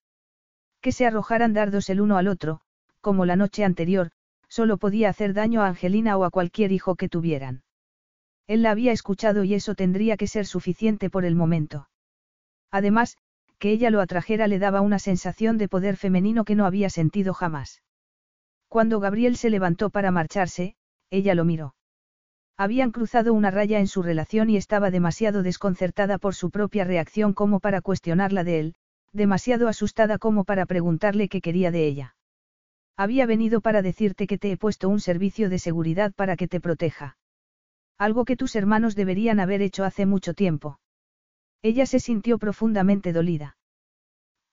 Que 0.80 0.92
se 0.92 1.06
arrojaran 1.06 1.52
dardos 1.52 1.90
el 1.90 2.00
uno 2.00 2.16
al 2.16 2.28
otro, 2.28 2.60
como 3.00 3.24
la 3.24 3.36
noche 3.36 3.64
anterior, 3.64 4.10
solo 4.48 4.78
podía 4.78 5.08
hacer 5.08 5.34
daño 5.34 5.62
a 5.62 5.68
Angelina 5.68 6.16
o 6.16 6.24
a 6.24 6.30
cualquier 6.30 6.72
hijo 6.72 6.96
que 6.96 7.08
tuvieran. 7.08 7.62
Él 8.46 8.62
la 8.62 8.70
había 8.70 8.92
escuchado 8.92 9.44
y 9.44 9.54
eso 9.54 9.74
tendría 9.74 10.16
que 10.16 10.26
ser 10.26 10.46
suficiente 10.46 11.10
por 11.10 11.24
el 11.24 11.34
momento. 11.34 11.88
Además, 12.70 13.16
que 13.58 13.70
ella 13.72 13.90
lo 13.90 14.00
atrajera 14.00 14.46
le 14.46 14.58
daba 14.58 14.80
una 14.80 14.98
sensación 14.98 15.58
de 15.58 15.68
poder 15.68 15.96
femenino 15.96 16.44
que 16.44 16.54
no 16.54 16.64
había 16.64 16.90
sentido 16.90 17.34
jamás. 17.34 17.82
Cuando 18.68 19.00
Gabriel 19.00 19.36
se 19.36 19.50
levantó 19.50 19.90
para 19.90 20.10
marcharse, 20.10 20.76
ella 21.10 21.34
lo 21.34 21.44
miró. 21.44 21.74
Habían 22.56 22.90
cruzado 22.90 23.34
una 23.34 23.50
raya 23.50 23.78
en 23.78 23.86
su 23.86 24.02
relación 24.02 24.50
y 24.50 24.56
estaba 24.56 24.90
demasiado 24.90 25.42
desconcertada 25.42 26.18
por 26.18 26.34
su 26.34 26.50
propia 26.50 26.84
reacción 26.84 27.32
como 27.32 27.60
para 27.60 27.80
cuestionarla 27.80 28.44
de 28.44 28.60
él, 28.60 28.74
demasiado 29.12 29.68
asustada 29.68 30.18
como 30.18 30.44
para 30.44 30.66
preguntarle 30.66 31.28
qué 31.28 31.40
quería 31.40 31.70
de 31.70 31.86
ella. 31.86 32.16
Había 32.96 33.26
venido 33.26 33.60
para 33.60 33.80
decirte 33.80 34.26
que 34.26 34.38
te 34.38 34.50
he 34.50 34.56
puesto 34.56 34.88
un 34.88 35.00
servicio 35.00 35.48
de 35.48 35.60
seguridad 35.60 36.12
para 36.12 36.36
que 36.36 36.48
te 36.48 36.60
proteja. 36.60 37.16
Algo 37.96 38.24
que 38.24 38.36
tus 38.36 38.56
hermanos 38.56 38.96
deberían 38.96 39.38
haber 39.40 39.62
hecho 39.62 39.84
hace 39.84 40.04
mucho 40.04 40.34
tiempo. 40.34 40.80
Ella 41.62 41.86
se 41.86 42.00
sintió 42.00 42.38
profundamente 42.38 43.12
dolida. 43.12 43.56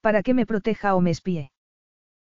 ¿Para 0.01 0.23
qué 0.23 0.33
me 0.33 0.45
proteja 0.45 0.95
o 0.95 1.01
me 1.01 1.11
espíe? 1.11 1.51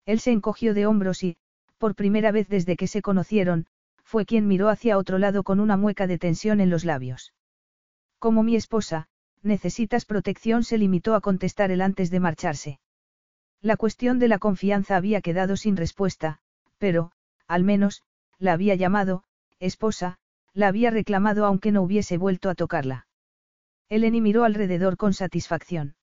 Él 0.05 0.19
se 0.19 0.31
encogió 0.31 0.73
de 0.73 0.85
hombros 0.85 1.23
y, 1.23 1.37
por 1.77 1.95
primera 1.95 2.31
vez 2.31 2.47
desde 2.47 2.75
que 2.75 2.87
se 2.87 3.01
conocieron, 3.01 3.67
fue 4.03 4.25
quien 4.25 4.47
miró 4.47 4.69
hacia 4.69 4.97
otro 4.97 5.17
lado 5.17 5.43
con 5.43 5.59
una 5.59 5.77
mueca 5.77 6.07
de 6.07 6.17
tensión 6.17 6.61
en 6.61 6.69
los 6.69 6.85
labios. 6.85 7.33
Como 8.19 8.41
mi 8.41 8.55
esposa, 8.55 9.07
necesitas 9.43 10.05
protección, 10.05 10.63
se 10.63 10.77
limitó 10.77 11.13
a 11.13 11.21
contestar 11.21 11.71
él 11.71 11.81
antes 11.81 12.09
de 12.09 12.19
marcharse. 12.19 12.79
La 13.61 13.77
cuestión 13.77 14.19
de 14.19 14.27
la 14.27 14.39
confianza 14.39 14.95
había 14.95 15.21
quedado 15.21 15.57
sin 15.57 15.75
respuesta, 15.75 16.39
pero, 16.77 17.11
al 17.47 17.63
menos, 17.63 18.03
la 18.39 18.53
había 18.53 18.75
llamado, 18.75 19.23
esposa, 19.59 20.19
la 20.53 20.67
había 20.67 20.91
reclamado 20.91 21.45
aunque 21.45 21.71
no 21.71 21.81
hubiese 21.81 22.17
vuelto 22.17 22.49
a 22.49 22.55
tocarla. 22.55 23.06
Eleni 23.89 24.21
miró 24.21 24.43
alrededor 24.43 24.97
con 24.97 25.13
satisfacción. 25.13 25.95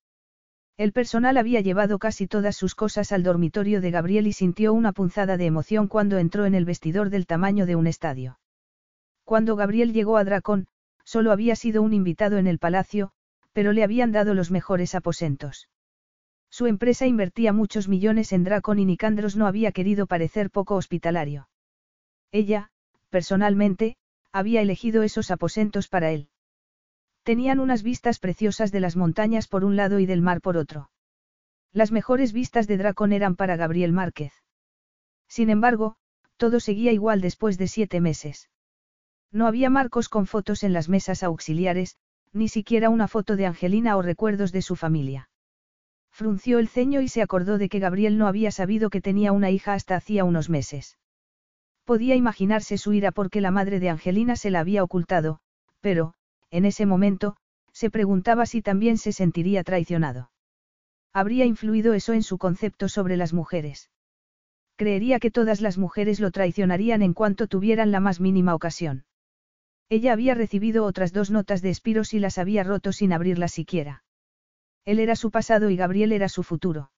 El 0.77 0.91
personal 0.91 1.37
había 1.37 1.61
llevado 1.61 1.99
casi 1.99 2.27
todas 2.27 2.55
sus 2.55 2.75
cosas 2.75 3.11
al 3.11 3.23
dormitorio 3.23 3.79
de 3.79 3.91
Gabriel 3.91 4.27
y 4.27 4.33
sintió 4.33 4.73
una 4.73 4.91
punzada 4.91 5.37
de 5.37 5.45
emoción 5.45 5.87
cuando 5.87 6.17
entró 6.17 6.45
en 6.45 6.55
el 6.55 6.65
vestidor 6.65 7.09
del 7.09 7.27
tamaño 7.27 7.65
de 7.65 7.75
un 7.75 7.87
estadio. 7.87 8.39
Cuando 9.23 9.55
Gabriel 9.55 9.93
llegó 9.93 10.17
a 10.17 10.23
Dracón, 10.23 10.67
solo 11.03 11.31
había 11.31 11.55
sido 11.55 11.81
un 11.81 11.93
invitado 11.93 12.37
en 12.37 12.47
el 12.47 12.59
palacio, 12.59 13.11
pero 13.53 13.71
le 13.71 13.83
habían 13.83 14.11
dado 14.11 14.33
los 14.33 14.51
mejores 14.51 14.95
aposentos. 14.95 15.69
Su 16.49 16.67
empresa 16.67 17.05
invertía 17.05 17.53
muchos 17.53 17.87
millones 17.87 18.33
en 18.33 18.43
Dracon 18.43 18.79
y 18.79 18.85
Nicandros 18.85 19.35
no 19.35 19.47
había 19.47 19.71
querido 19.71 20.07
parecer 20.07 20.49
poco 20.49 20.75
hospitalario. 20.75 21.47
Ella, 22.31 22.69
personalmente, 23.09 23.95
había 24.31 24.61
elegido 24.61 25.03
esos 25.03 25.31
aposentos 25.31 25.87
para 25.87 26.11
él. 26.11 26.29
Tenían 27.25 27.59
unas 27.59 27.81
vistas 27.81 28.19
preciosas 28.19 28.71
de 28.71 28.79
las 28.79 28.95
montañas 28.95 29.47
por 29.47 29.65
un 29.65 29.75
lado 29.75 29.99
y 29.99 30.05
del 30.05 30.21
mar 30.21 30.41
por 30.41 30.57
otro. 30.57 30.91
Las 31.73 31.91
mejores 31.91 32.33
vistas 32.33 32.67
de 32.67 32.77
Dracon 32.77 33.13
eran 33.13 33.35
para 33.35 33.55
Gabriel 33.55 33.93
Márquez. 33.93 34.31
Sin 35.27 35.49
embargo, 35.49 35.95
todo 36.37 36.59
seguía 36.59 36.91
igual 36.91 37.21
después 37.21 37.57
de 37.57 37.67
siete 37.67 37.99
meses. 37.99 38.51
No 39.31 39.47
había 39.47 39.71
marcos 39.71 40.07
con 40.07 40.27
fotos 40.27 40.61
en 40.61 40.71
las 40.71 40.87
mesas 40.87 41.23
auxiliares, 41.23 41.97
ni 42.31 42.47
siquiera 42.47 42.91
una 42.91 43.07
foto 43.07 43.35
de 43.35 43.47
Angelina 43.47 43.97
o 43.97 44.03
recuerdos 44.03 44.51
de 44.51 44.61
su 44.61 44.75
familia. 44.75 45.27
Frunció 46.11 46.59
el 46.59 46.67
ceño 46.67 47.01
y 47.01 47.07
se 47.07 47.23
acordó 47.23 47.57
de 47.57 47.69
que 47.69 47.79
Gabriel 47.79 48.19
no 48.19 48.27
había 48.27 48.51
sabido 48.51 48.91
que 48.91 49.01
tenía 49.01 49.31
una 49.31 49.49
hija 49.49 49.73
hasta 49.73 49.95
hacía 49.95 50.25
unos 50.25 50.51
meses. 50.51 50.99
Podía 51.85 52.15
imaginarse 52.15 52.77
su 52.77 52.93
ira 52.93 53.11
porque 53.11 53.41
la 53.41 53.49
madre 53.49 53.79
de 53.79 53.89
Angelina 53.89 54.35
se 54.35 54.51
la 54.51 54.59
había 54.59 54.83
ocultado, 54.83 55.39
pero, 55.81 56.13
en 56.55 56.63
ese 56.63 56.85
momento, 56.85 57.35
se 57.73 57.89
preguntaba 57.89 58.45
si 58.45 58.61
también 58.61 58.97
se 58.97 59.11
sentiría 59.11 59.65
traicionado. 59.65 60.31
¿Habría 61.11 61.43
influido 61.43 61.93
eso 61.93 62.13
en 62.13 62.23
su 62.23 62.37
concepto 62.37 62.87
sobre 62.87 63.17
las 63.17 63.33
mujeres? 63.33 63.89
Creería 64.77 65.19
que 65.19 65.31
todas 65.31 65.59
las 65.59 65.77
mujeres 65.77 66.21
lo 66.21 66.31
traicionarían 66.31 67.01
en 67.01 67.13
cuanto 67.13 67.47
tuvieran 67.47 67.91
la 67.91 67.99
más 67.99 68.21
mínima 68.21 68.55
ocasión. 68.55 69.03
Ella 69.89 70.13
había 70.13 70.33
recibido 70.33 70.85
otras 70.85 71.11
dos 71.11 71.29
notas 71.29 71.61
de 71.61 71.71
Espiros 71.71 72.13
y 72.13 72.19
las 72.19 72.37
había 72.37 72.63
roto 72.63 72.93
sin 72.93 73.11
abrirlas 73.11 73.51
siquiera. 73.51 74.05
Él 74.85 74.99
era 74.99 75.17
su 75.17 75.31
pasado 75.31 75.69
y 75.69 75.75
Gabriel 75.75 76.13
era 76.13 76.29
su 76.29 76.41
futuro. 76.41 76.91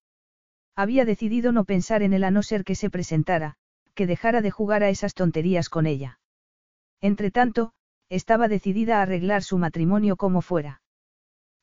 Había 0.75 1.03
decidido 1.03 1.51
no 1.51 1.65
pensar 1.65 2.03
en 2.03 2.13
él 2.13 2.23
a 2.23 2.29
no 2.29 2.43
ser 2.43 2.63
que 2.63 2.75
se 2.75 2.91
presentara, 2.91 3.55
que 3.95 4.05
dejara 4.05 4.43
de 4.43 4.51
jugar 4.51 4.83
a 4.83 4.89
esas 4.89 5.15
tonterías 5.15 5.69
con 5.69 5.87
ella. 5.87 6.19
Entretanto, 7.01 7.73
estaba 8.09 8.47
decidida 8.47 8.99
a 8.99 9.01
arreglar 9.03 9.43
su 9.43 9.57
matrimonio 9.57 10.15
como 10.15 10.41
fuera. 10.41 10.81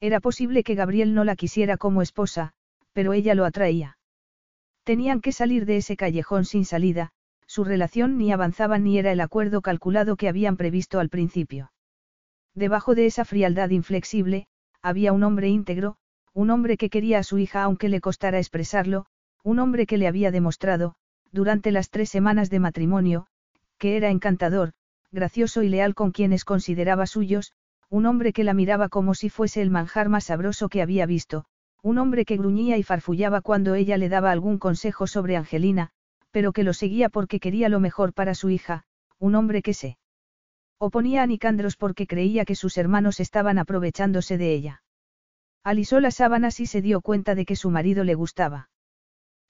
Era 0.01 0.21
posible 0.21 0.63
que 0.65 0.75
Gabriel 0.75 1.15
no 1.15 1.25
la 1.25 1.37
quisiera 1.37 1.77
como 1.77 2.03
esposa, 2.03 2.53
pero 2.93 3.13
ella 3.13 3.35
lo 3.35 3.45
atraía. 3.45 3.97
Tenían 4.85 5.21
que 5.21 5.33
salir 5.33 5.65
de 5.65 5.79
ese 5.79 5.97
callejón 5.97 6.45
sin 6.45 6.65
salida, 6.65 7.11
su 7.47 7.65
relación 7.65 8.19
ni 8.19 8.33
avanzaba 8.33 8.79
ni 8.79 8.99
era 8.99 9.13
el 9.13 9.21
acuerdo 9.21 9.63
calculado 9.63 10.17
que 10.17 10.29
habían 10.29 10.57
previsto 10.57 11.01
al 11.01 11.09
principio. 11.09 11.73
Debajo 12.55 12.95
de 12.95 13.07
esa 13.07 13.25
frialdad 13.25 13.71
inflexible, 13.71 14.47
había 14.83 15.13
un 15.13 15.23
hombre 15.23 15.49
íntegro, 15.49 15.97
un 16.35 16.51
hombre 16.51 16.77
que 16.77 16.91
quería 16.91 17.21
a 17.21 17.23
su 17.23 17.39
hija 17.39 17.63
aunque 17.63 17.89
le 17.89 18.01
costara 18.01 18.39
expresarlo, 18.39 19.07
un 19.43 19.59
hombre 19.59 19.87
que 19.87 19.99
le 19.99 20.07
había 20.07 20.31
demostrado, 20.31 20.95
durante 21.33 21.73
las 21.73 21.91
tres 21.91 22.11
semanas 22.11 22.51
de 22.51 22.61
matrimonio, 22.61 23.27
que 23.79 23.97
era 23.97 24.11
encantador, 24.11 24.73
gracioso 25.15 25.63
y 25.63 25.69
leal 25.69 25.95
con 25.95 26.11
quienes 26.11 26.45
consideraba 26.45 27.07
suyos, 27.07 27.53
un 27.89 28.05
hombre 28.05 28.33
que 28.33 28.45
la 28.45 28.53
miraba 28.53 28.89
como 28.89 29.15
si 29.15 29.31
fuese 29.31 29.63
el 29.63 29.71
manjar 29.71 30.09
más 30.09 30.25
sabroso 30.25 30.69
que 30.69 30.83
había 30.83 31.07
visto, 31.07 31.47
un 31.83 31.99
hombre 31.99 32.25
que 32.25 32.37
gruñía 32.37 32.77
y 32.77 32.83
farfullaba 32.83 33.41
cuando 33.41 33.75
ella 33.75 33.97
le 33.97 34.09
daba 34.09 34.31
algún 34.31 34.59
consejo 34.59 35.07
sobre 35.07 35.37
Angelina, 35.37 35.91
pero 36.31 36.53
que 36.53 36.65
lo 36.65 36.73
seguía 36.73 37.09
porque 37.09 37.41
quería 37.41 37.69
lo 37.69 37.79
mejor 37.81 38.13
para 38.13 38.35
su 38.35 38.51
hija, 38.51 38.85
un 39.19 39.37
hombre 39.37 39.63
que 39.63 39.73
se 39.73 39.99
oponía 40.79 41.23
a 41.23 41.27
Nicandros 41.27 41.77
porque 41.77 42.07
creía 42.07 42.45
que 42.45 42.57
sus 42.57 42.77
hermanos 42.77 43.21
estaban 43.21 43.59
aprovechándose 43.59 44.37
de 44.37 44.53
ella. 44.53 44.83
Alisó 45.63 46.01
las 46.01 46.17
sábanas 46.17 46.61
y 46.61 46.67
se 46.67 46.83
dio 46.83 47.01
cuenta 47.01 47.35
de 47.35 47.47
que 47.47 47.57
su 47.57 47.71
marido 47.71 48.05
le 48.05 48.15
gustaba. 48.15 48.69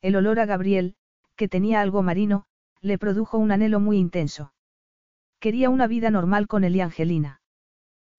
El 0.02 0.14
olor 0.16 0.38
a 0.38 0.46
Gabriel, 0.46 0.94
que 1.34 1.48
tenía 1.48 1.80
algo 1.80 2.02
marino, 2.02 2.44
le 2.80 2.98
produjo 2.98 3.38
un 3.38 3.50
anhelo 3.50 3.80
muy 3.80 3.96
intenso. 3.96 4.53
Quería 5.44 5.68
una 5.68 5.86
vida 5.86 6.10
normal 6.10 6.46
con 6.46 6.64
él 6.64 6.74
y 6.74 6.80
Angelina. 6.80 7.42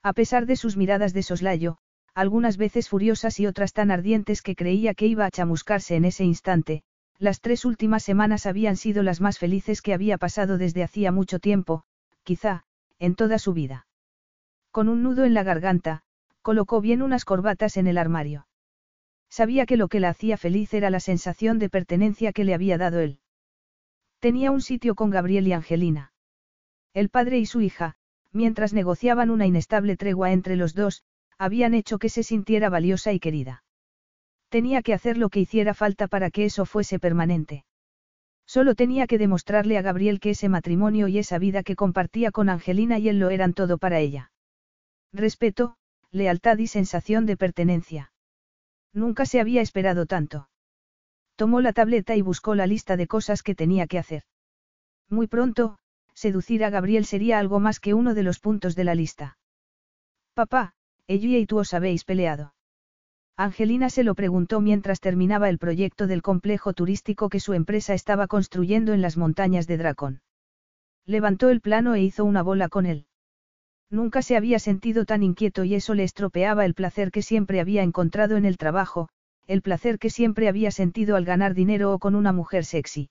A 0.03 0.13
pesar 0.13 0.45
de 0.45 0.55
sus 0.55 0.77
miradas 0.77 1.11
de 1.11 1.23
soslayo, 1.23 1.79
algunas 2.13 2.55
veces 2.55 2.87
furiosas 2.87 3.39
y 3.39 3.47
otras 3.47 3.73
tan 3.73 3.89
ardientes 3.89 4.43
que 4.43 4.55
creía 4.55 4.93
que 4.93 5.07
iba 5.07 5.25
a 5.25 5.31
chamuscarse 5.31 5.95
en 5.95 6.05
ese 6.05 6.23
instante, 6.23 6.83
las 7.17 7.41
tres 7.41 7.65
últimas 7.65 8.03
semanas 8.03 8.45
habían 8.45 8.77
sido 8.77 9.01
las 9.01 9.21
más 9.21 9.39
felices 9.39 9.81
que 9.81 9.95
había 9.95 10.19
pasado 10.19 10.59
desde 10.59 10.83
hacía 10.83 11.11
mucho 11.11 11.39
tiempo, 11.39 11.81
quizá, 12.21 12.63
en 12.99 13.15
toda 13.15 13.39
su 13.39 13.53
vida. 13.53 13.87
Con 14.69 14.87
un 14.87 15.01
nudo 15.01 15.25
en 15.25 15.33
la 15.33 15.41
garganta, 15.41 16.03
colocó 16.43 16.79
bien 16.79 17.01
unas 17.01 17.25
corbatas 17.25 17.75
en 17.77 17.87
el 17.87 17.97
armario. 17.97 18.45
Sabía 19.31 19.65
que 19.65 19.77
lo 19.77 19.87
que 19.87 19.99
la 19.99 20.09
hacía 20.09 20.37
feliz 20.37 20.75
era 20.75 20.91
la 20.91 20.99
sensación 20.99 21.57
de 21.57 21.71
pertenencia 21.71 22.33
que 22.33 22.43
le 22.43 22.53
había 22.53 22.77
dado 22.77 22.99
él. 22.99 23.17
Tenía 24.19 24.51
un 24.51 24.61
sitio 24.61 24.93
con 24.93 25.09
Gabriel 25.09 25.47
y 25.47 25.53
Angelina. 25.53 26.11
El 26.95 27.09
padre 27.09 27.39
y 27.39 27.45
su 27.45 27.59
hija, 27.59 27.95
mientras 28.31 28.71
negociaban 28.71 29.29
una 29.29 29.45
inestable 29.45 29.97
tregua 29.97 30.31
entre 30.31 30.55
los 30.55 30.73
dos, 30.73 31.03
habían 31.37 31.73
hecho 31.73 31.99
que 31.99 32.07
se 32.07 32.23
sintiera 32.23 32.69
valiosa 32.69 33.11
y 33.11 33.19
querida. 33.19 33.65
Tenía 34.47 34.81
que 34.81 34.93
hacer 34.93 35.17
lo 35.17 35.29
que 35.29 35.41
hiciera 35.41 35.73
falta 35.73 36.07
para 36.07 36.31
que 36.31 36.45
eso 36.45 36.65
fuese 36.65 36.97
permanente. 36.97 37.65
Solo 38.45 38.75
tenía 38.75 39.07
que 39.07 39.17
demostrarle 39.17 39.77
a 39.77 39.81
Gabriel 39.81 40.21
que 40.21 40.29
ese 40.29 40.47
matrimonio 40.47 41.09
y 41.09 41.17
esa 41.17 41.37
vida 41.37 41.63
que 41.63 41.75
compartía 41.75 42.31
con 42.31 42.47
Angelina 42.47 42.97
y 42.97 43.09
él 43.09 43.19
lo 43.19 43.29
eran 43.29 43.53
todo 43.53 43.77
para 43.77 43.99
ella. 43.99 44.31
Respeto, 45.11 45.75
lealtad 46.11 46.59
y 46.59 46.67
sensación 46.67 47.25
de 47.25 47.35
pertenencia. 47.35 48.13
Nunca 48.93 49.25
se 49.25 49.41
había 49.41 49.61
esperado 49.61 50.05
tanto. 50.05 50.47
Tomó 51.35 51.59
la 51.59 51.73
tableta 51.73 52.15
y 52.15 52.21
buscó 52.21 52.55
la 52.55 52.67
lista 52.67 52.95
de 52.95 53.07
cosas 53.07 53.43
que 53.43 53.53
tenía 53.53 53.85
que 53.85 53.99
hacer. 53.99 54.23
Muy 55.09 55.27
pronto, 55.27 55.77
seducir 56.15 56.63
a 56.63 56.71
Gabriel 56.71 57.05
sería 57.05 57.37
algo 57.37 57.59
más 57.59 57.79
que 57.79 57.93
uno 57.93 58.15
de 58.15 58.23
los 58.23 58.39
puntos 58.39 58.75
de 58.75 58.83
la 58.83 58.95
lista. 58.95 59.37
Papá, 60.33 60.73
ella 61.07 61.37
y 61.37 61.45
tú 61.45 61.59
os 61.59 61.73
habéis 61.73 62.03
peleado. 62.03 62.55
Angelina 63.37 63.89
se 63.89 64.03
lo 64.03 64.15
preguntó 64.15 64.61
mientras 64.61 65.01
terminaba 65.01 65.49
el 65.49 65.59
proyecto 65.59 66.07
del 66.07 66.21
complejo 66.21 66.73
turístico 66.73 67.29
que 67.29 67.41
su 67.41 67.53
empresa 67.53 67.93
estaba 67.93 68.27
construyendo 68.27 68.93
en 68.93 69.01
las 69.01 69.17
montañas 69.17 69.67
de 69.67 69.77
Dracón. 69.77 70.21
Levantó 71.05 71.49
el 71.49 71.61
plano 71.61 71.95
e 71.95 72.01
hizo 72.01 72.23
una 72.23 72.41
bola 72.41 72.69
con 72.69 72.85
él. 72.85 73.05
Nunca 73.89 74.21
se 74.21 74.37
había 74.37 74.57
sentido 74.57 75.05
tan 75.05 75.21
inquieto 75.21 75.63
y 75.63 75.75
eso 75.75 75.93
le 75.93 76.03
estropeaba 76.03 76.65
el 76.65 76.73
placer 76.73 77.11
que 77.11 77.21
siempre 77.21 77.59
había 77.59 77.83
encontrado 77.83 78.37
en 78.37 78.45
el 78.45 78.57
trabajo, 78.57 79.09
el 79.47 79.61
placer 79.61 79.99
que 79.99 80.09
siempre 80.09 80.47
había 80.47 80.71
sentido 80.71 81.15
al 81.15 81.25
ganar 81.25 81.53
dinero 81.53 81.93
o 81.93 81.99
con 81.99 82.15
una 82.15 82.31
mujer 82.31 82.65
sexy. 82.65 83.09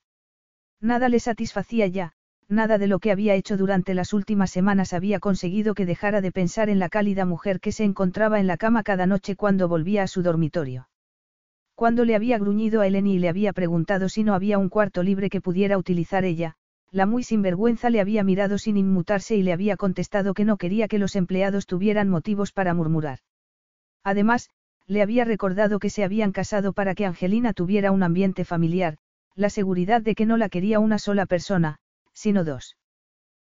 Nada 0.80 1.08
le 1.08 1.20
satisfacía 1.20 1.86
ya, 1.86 2.14
nada 2.48 2.78
de 2.78 2.86
lo 2.86 2.98
que 2.98 3.10
había 3.10 3.34
hecho 3.34 3.56
durante 3.56 3.94
las 3.94 4.12
últimas 4.12 4.50
semanas 4.50 4.92
había 4.92 5.20
conseguido 5.20 5.74
que 5.74 5.86
dejara 5.86 6.20
de 6.20 6.32
pensar 6.32 6.68
en 6.68 6.78
la 6.78 6.88
cálida 6.88 7.24
mujer 7.24 7.60
que 7.60 7.72
se 7.72 7.84
encontraba 7.84 8.40
en 8.40 8.46
la 8.46 8.56
cama 8.56 8.82
cada 8.82 9.06
noche 9.06 9.36
cuando 9.36 9.68
volvía 9.68 10.02
a 10.02 10.06
su 10.06 10.22
dormitorio. 10.22 10.88
Cuando 11.74 12.04
le 12.04 12.14
había 12.14 12.38
gruñido 12.38 12.80
a 12.80 12.86
Eleni 12.86 13.14
y 13.14 13.18
le 13.18 13.28
había 13.28 13.52
preguntado 13.52 14.08
si 14.08 14.22
no 14.22 14.34
había 14.34 14.58
un 14.58 14.68
cuarto 14.68 15.02
libre 15.02 15.28
que 15.28 15.40
pudiera 15.40 15.76
utilizar 15.76 16.24
ella, 16.24 16.54
la 16.92 17.06
muy 17.06 17.24
sinvergüenza 17.24 17.90
le 17.90 18.00
había 18.00 18.22
mirado 18.22 18.58
sin 18.58 18.76
inmutarse 18.76 19.34
y 19.34 19.42
le 19.42 19.52
había 19.52 19.76
contestado 19.76 20.34
que 20.34 20.44
no 20.44 20.56
quería 20.56 20.86
que 20.86 21.00
los 21.00 21.16
empleados 21.16 21.66
tuvieran 21.66 22.08
motivos 22.08 22.52
para 22.52 22.74
murmurar. 22.74 23.18
Además, 24.04 24.50
le 24.86 25.02
había 25.02 25.24
recordado 25.24 25.80
que 25.80 25.90
se 25.90 26.04
habían 26.04 26.30
casado 26.30 26.72
para 26.72 26.94
que 26.94 27.06
Angelina 27.06 27.52
tuviera 27.52 27.90
un 27.90 28.04
ambiente 28.04 28.44
familiar, 28.44 28.98
la 29.34 29.50
seguridad 29.50 30.02
de 30.02 30.14
que 30.14 30.26
no 30.26 30.36
la 30.36 30.48
quería 30.48 30.78
una 30.78 30.98
sola 30.98 31.26
persona, 31.26 31.78
sino 32.14 32.44
dos. 32.44 32.76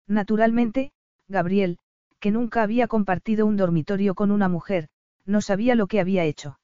Naturalmente, 0.07 0.93
Gabriel, 1.29 1.79
que 2.21 2.31
nunca 2.31 2.63
había 2.63 2.89
compartido 2.89 3.47
un 3.47 3.57
dormitorio 3.57 4.15
con 4.15 4.31
una 4.31 4.49
mujer, 4.49 4.89
no 5.27 5.41
sabía 5.41 5.75
lo 5.75 5.87
que 5.87 6.01
había 6.01 6.25
hecho. 6.25 6.59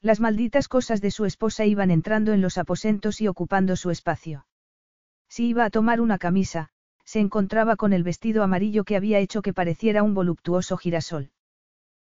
Las 0.00 0.20
malditas 0.20 0.68
cosas 0.68 1.00
de 1.00 1.12
su 1.12 1.24
esposa 1.24 1.64
iban 1.64 1.90
entrando 1.90 2.32
en 2.32 2.40
los 2.40 2.58
aposentos 2.58 3.20
y 3.20 3.28
ocupando 3.28 3.76
su 3.76 3.90
espacio. 3.90 4.46
Si 5.28 5.46
iba 5.46 5.64
a 5.64 5.70
tomar 5.70 6.00
una 6.00 6.18
camisa, 6.18 6.70
se 7.04 7.20
encontraba 7.20 7.76
con 7.76 7.92
el 7.92 8.02
vestido 8.02 8.42
amarillo 8.42 8.84
que 8.84 8.96
había 8.96 9.18
hecho 9.18 9.42
que 9.42 9.52
pareciera 9.52 10.02
un 10.02 10.14
voluptuoso 10.14 10.76
girasol. 10.76 11.30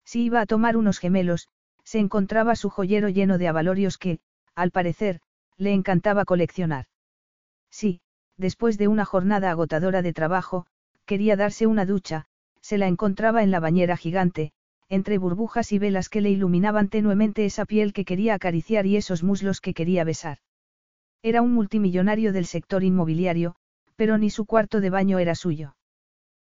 Si 0.05 0.23
iba 0.23 0.41
a 0.41 0.45
tomar 0.45 0.77
unos 0.77 0.99
gemelos, 0.99 1.49
se 1.83 1.99
encontraba 1.99 2.55
su 2.55 2.69
joyero 2.69 3.09
lleno 3.09 3.37
de 3.37 3.47
avalorios 3.47 3.97
que, 3.97 4.19
al 4.55 4.71
parecer, 4.71 5.19
le 5.57 5.73
encantaba 5.73 6.25
coleccionar. 6.25 6.85
Sí, 7.69 8.01
después 8.41 8.77
de 8.77 8.89
una 8.89 9.05
jornada 9.05 9.51
agotadora 9.51 10.01
de 10.01 10.11
trabajo, 10.11 10.65
quería 11.05 11.37
darse 11.37 11.67
una 11.67 11.85
ducha, 11.85 12.25
se 12.59 12.77
la 12.77 12.87
encontraba 12.87 13.43
en 13.43 13.51
la 13.51 13.61
bañera 13.61 13.95
gigante, 13.95 14.51
entre 14.89 15.17
burbujas 15.17 15.71
y 15.71 15.79
velas 15.79 16.09
que 16.09 16.19
le 16.19 16.31
iluminaban 16.31 16.89
tenuemente 16.89 17.45
esa 17.45 17.65
piel 17.65 17.93
que 17.93 18.03
quería 18.03 18.33
acariciar 18.33 18.85
y 18.85 18.97
esos 18.97 19.23
muslos 19.23 19.61
que 19.61 19.73
quería 19.73 20.03
besar. 20.03 20.39
Era 21.23 21.41
un 21.41 21.53
multimillonario 21.53 22.33
del 22.33 22.45
sector 22.45 22.83
inmobiliario, 22.83 23.55
pero 23.95 24.17
ni 24.17 24.29
su 24.29 24.45
cuarto 24.45 24.81
de 24.81 24.89
baño 24.89 25.19
era 25.19 25.35
suyo. 25.35 25.75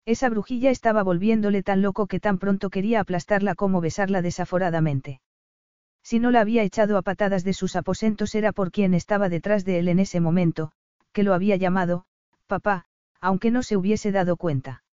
Esa 0.05 0.28
brujilla 0.28 0.70
estaba 0.70 1.02
volviéndole 1.02 1.62
tan 1.62 1.83
loco 1.83 2.07
que 2.07 2.20
tan 2.20 2.39
pronto 2.39 2.70
quería 2.70 3.00
aplastarla 3.00 3.55
como 3.55 3.81
besarla 3.81 4.23
desaforadamente. 4.23 5.20
Si 6.02 6.18
no 6.18 6.31
la 6.31 6.41
había 6.41 6.62
echado 6.62 6.97
a 6.97 7.02
patadas 7.02 7.44
de 7.44 7.52
sus 7.55 7.76
aposentos 7.76 8.34
era 8.34 8.52
por 8.52 8.70
quien 8.70 8.94
estaba 8.94 9.28
detrás 9.28 9.65
de 9.65 9.78
él 9.78 9.89
en 9.89 9.99
ese 9.99 10.20
momento, 10.20 10.70
que 11.12 11.23
lo 11.23 11.35
había 11.35 11.57
llamado, 11.57 12.05
papá, 12.47 12.87
aunque 13.20 13.51
no 13.51 13.62
se 13.62 13.77
hubiese 13.77 14.12
dado 14.12 14.37
cuenta. 14.37 14.85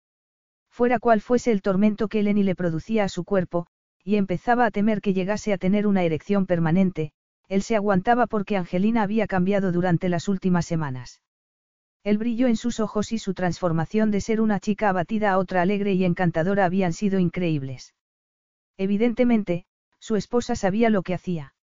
Fuera 0.71 0.99
cual 0.99 1.21
fuese 1.21 1.53
el 1.53 1.63
tormento 1.63 2.09
que 2.09 2.21
Eleni 2.21 2.43
le 2.43 2.55
producía 2.55 3.05
a 3.05 3.09
su 3.09 3.25
cuerpo, 3.25 3.67
y 4.03 4.17
empezaba 4.17 4.67
a 4.67 4.71
temer 4.71 5.01
que 5.01 5.15
llegase 5.15 5.53
a 5.53 5.59
tener 5.59 5.87
una 5.87 6.03
erección 6.03 6.47
permanente, 6.47 7.13
él 7.49 7.63
se 7.63 7.77
aguantaba 7.77 8.27
porque 8.27 8.57
Angelina 8.57 9.03
había 9.03 9.27
cambiado 9.27 9.73
durante 9.73 10.09
las 10.09 10.29
últimas 10.29 10.67
semanas. 10.67 11.21
El 12.03 12.19
brillo 12.19 12.49
en 12.49 12.57
sus 12.57 12.81
ojos 12.81 13.13
y 13.13 13.19
su 13.19 13.33
transformación 13.33 14.11
de 14.11 14.21
ser 14.21 14.41
una 14.41 14.61
chica 14.61 14.91
abatida 14.91 15.33
a 15.33 15.39
otra 15.39 15.63
alegre 15.63 15.95
y 15.95 16.05
encantadora 16.05 16.67
habían 16.67 16.93
sido 16.93 17.19
increíbles. 17.19 17.95
Evidentemente, 18.77 19.65
su 20.01 20.17
esposa 20.17 20.55
sabía 20.55 20.91
lo 20.91 21.03
que 21.03 21.15
hacía. 21.15 21.55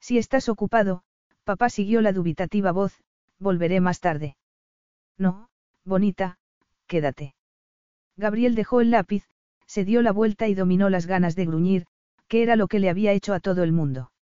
Si 0.00 0.16
estás 0.16 0.48
ocupado, 0.48 1.02
papá 1.44 1.68
siguió 1.68 2.00
la 2.00 2.12
dubitativa 2.12 2.72
voz, 2.72 2.94
volveré 3.38 3.80
más 3.80 4.00
tarde. 4.00 4.36
No, 5.16 5.48
bonita, 5.84 6.38
quédate. 6.86 7.34
Gabriel 8.16 8.54
dejó 8.54 8.80
el 8.80 8.90
lápiz, 8.90 9.24
se 9.66 9.84
dio 9.84 10.02
la 10.02 10.12
vuelta 10.12 10.48
y 10.48 10.54
dominó 10.54 10.90
las 10.90 11.06
ganas 11.06 11.36
de 11.36 11.46
gruñir, 11.46 11.86
que 12.26 12.42
era 12.42 12.56
lo 12.56 12.68
que 12.68 12.78
le 12.78 12.90
había 12.90 13.12
hecho 13.12 13.34
a 13.34 13.40
todo 13.40 13.62
el 13.62 13.72
mundo. 13.72 14.12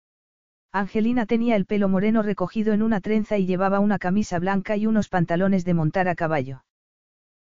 Angelina 0.73 1.25
tenía 1.25 1.57
el 1.57 1.65
pelo 1.65 1.89
moreno 1.89 2.23
recogido 2.23 2.75
en 2.75 2.83
una 2.83 3.01
trenza 3.01 3.39
y 3.39 3.47
llevaba 3.47 3.81
una 3.81 3.99
camisa 3.99 4.39
blanca 4.39 4.77
y 4.77 4.87
unos 4.87 5.09
pantalones 5.09 5.65
de 5.65 5.75
montar 5.75 6.09
a 6.09 6.15
caballo. 6.15 6.65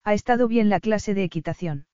Ha 0.04 0.14
estado 0.14 0.48
bien 0.48 0.70
la 0.70 0.80
clase 0.80 1.14
de 1.14 1.24
equitación. 1.24 1.88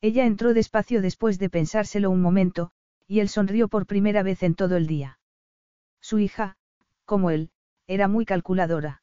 Ella 0.00 0.24
entró 0.24 0.54
despacio 0.54 1.02
después 1.02 1.38
de 1.38 1.50
pensárselo 1.50 2.10
un 2.10 2.22
momento, 2.22 2.70
y 3.06 3.20
él 3.20 3.28
sonrió 3.28 3.68
por 3.68 3.86
primera 3.86 4.22
vez 4.22 4.42
en 4.42 4.54
todo 4.54 4.76
el 4.76 4.86
día. 4.86 5.18
Su 6.00 6.18
hija, 6.18 6.56
como 7.04 7.30
él, 7.30 7.50
era 7.86 8.08
muy 8.08 8.24
calculadora. 8.24 9.02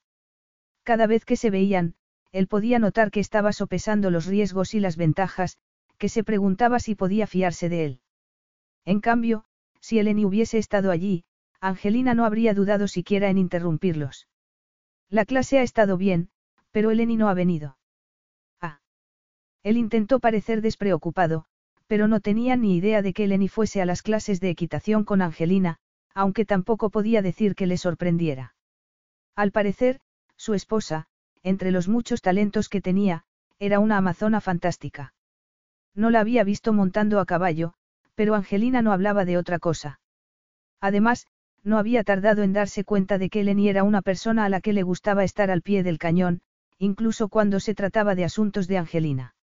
Cada 0.84 1.08
vez 1.08 1.26
que 1.26 1.35
se 1.35 1.50
veían, 1.50 1.95
él 2.32 2.48
podía 2.48 2.80
notar 2.80 3.11
que 3.11 3.19
estaba 3.19 3.53
sopesando 3.53 4.10
los 4.10 4.26
riesgos 4.26 4.74
y 4.74 4.80
las 4.80 4.98
ventajas, 4.98 5.58
que 5.98 6.10
se 6.10 6.24
preguntaba 6.24 6.80
si 6.80 6.95
podía 6.95 7.27
fiarse 7.27 7.69
de 7.69 7.85
él. 7.85 8.01
En 8.85 9.01
cambio, 9.01 9.45
si 9.80 10.00
Eleni 10.00 10.26
hubiese 10.26 10.58
estado 10.58 10.92
allí, 10.92 11.26
Angelina 11.60 12.16
no 12.16 12.26
habría 12.26 12.53
dudado 12.53 12.88
siquiera 12.88 13.30
en 13.30 13.38
interrumpirlos. 13.38 14.27
La 15.10 15.26
clase 15.26 15.60
ha 15.60 15.61
estado 15.61 15.98
bien, 15.98 16.30
pero 16.72 16.90
Eleni 16.90 17.18
no 17.18 17.30
ha 17.30 17.34
venido. 17.34 17.77
Ah. 18.61 18.80
Él 19.61 19.77
intentó 19.77 20.19
parecer 20.19 20.61
despreocupado, 20.61 21.45
pero 21.85 22.08
no 22.08 22.22
tenía 22.22 22.56
ni 22.56 22.77
idea 22.77 23.01
de 23.01 23.14
que 23.14 23.26
Eleni 23.26 23.50
fuese 23.50 23.82
a 23.82 23.85
las 23.85 24.01
clases 24.01 24.40
de 24.40 24.50
equitación 24.50 25.03
con 25.03 25.22
Angelina, 25.22 25.77
aunque 26.14 26.45
tampoco 26.45 26.90
podía 26.90 27.22
decir 27.22 27.53
que 27.53 27.68
le 27.68 27.77
sorprendiera. 27.77 28.56
Al 29.35 29.51
parecer, 29.51 30.00
su 30.35 30.53
esposa, 30.53 31.08
entre 31.43 31.72
los 31.72 31.88
muchos 31.88 32.22
talentos 32.22 32.69
que 32.69 32.82
tenía, 32.82 33.24
era 33.60 33.80
una 33.80 33.98
amazona 33.98 34.42
fantástica. 34.42 35.14
No 35.95 36.10
la 36.10 36.19
había 36.19 36.43
visto 36.43 36.74
montando 36.74 37.19
a 37.19 37.26
caballo, 37.26 37.74
pero 38.16 38.35
Angelina 38.35 38.82
no 38.82 38.92
hablaba 38.92 39.26
de 39.26 39.38
otra 39.38 39.60
cosa. 39.60 40.00
Además, 40.80 41.27
no 41.64 41.77
había 41.77 42.03
tardado 42.03 42.43
en 42.43 42.53
darse 42.53 42.84
cuenta 42.84 43.18
de 43.18 43.30
que 43.30 43.42
Eleni 43.42 43.69
era 43.69 43.84
una 43.84 44.01
persona 44.01 44.45
a 44.45 44.50
la 44.50 44.61
que 44.61 44.74
le 44.74 44.84
gustaba 44.84 45.24
estar 45.24 45.51
al 45.51 45.61
pie 45.61 45.84
del 45.84 46.00
cañón, 46.00 46.42
incluso 46.77 47.30
cuando 47.30 47.60
se 47.60 47.76
trataba 47.76 48.16
de 48.16 48.26
asuntos 48.26 48.68
de 48.68 48.77
Angelina. 48.77 49.35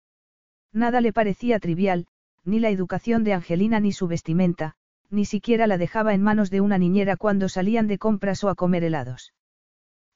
Nada 0.72 1.00
le 1.00 1.12
parecía 1.12 1.60
trivial, 1.60 2.06
ni 2.44 2.58
la 2.58 2.70
educación 2.70 3.24
de 3.24 3.34
Angelina 3.34 3.78
ni 3.80 3.92
su 3.92 4.08
vestimenta, 4.08 4.74
ni 5.10 5.24
siquiera 5.24 5.66
la 5.66 5.78
dejaba 5.78 6.14
en 6.14 6.22
manos 6.22 6.50
de 6.50 6.60
una 6.60 6.78
niñera 6.78 7.16
cuando 7.16 7.48
salían 7.48 7.86
de 7.86 7.98
compras 7.98 8.42
o 8.44 8.48
a 8.48 8.54
comer 8.54 8.84
helados. 8.84 9.32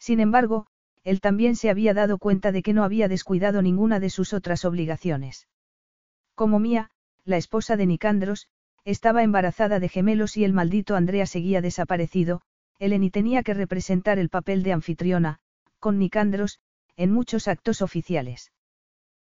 Sin 0.03 0.19
embargo, 0.19 0.67
él 1.05 1.21
también 1.21 1.55
se 1.55 1.71
había 1.71 1.95
dado 1.95 2.19
cuenta 2.19 2.51
de 2.51 2.65
que 2.65 2.73
no 2.73 2.83
había 2.83 3.07
descuidado 3.07 3.63
ninguna 3.63 4.01
de 4.01 4.11
sus 4.11 4.33
otras 4.33 4.65
obligaciones. 4.65 5.47
Como 6.35 6.59
Mía, 6.59 6.91
la 7.25 7.37
esposa 7.37 7.77
de 7.77 7.87
Nicandros, 7.87 8.49
estaba 8.85 9.23
embarazada 9.23 9.79
de 9.79 9.89
gemelos 9.89 10.37
y 10.37 10.43
el 10.43 10.55
maldito 10.55 10.97
Andrea 10.97 11.25
seguía 11.25 11.61
desaparecido, 11.61 12.43
Eleni 12.81 13.11
tenía 13.13 13.45
que 13.45 13.55
representar 13.55 14.19
el 14.19 14.29
papel 14.29 14.65
de 14.65 14.73
anfitriona, 14.73 15.39
con 15.79 16.01
Nicandros, 16.01 16.59
en 16.97 17.13
muchos 17.13 17.47
actos 17.47 17.81
oficiales. 17.81 18.51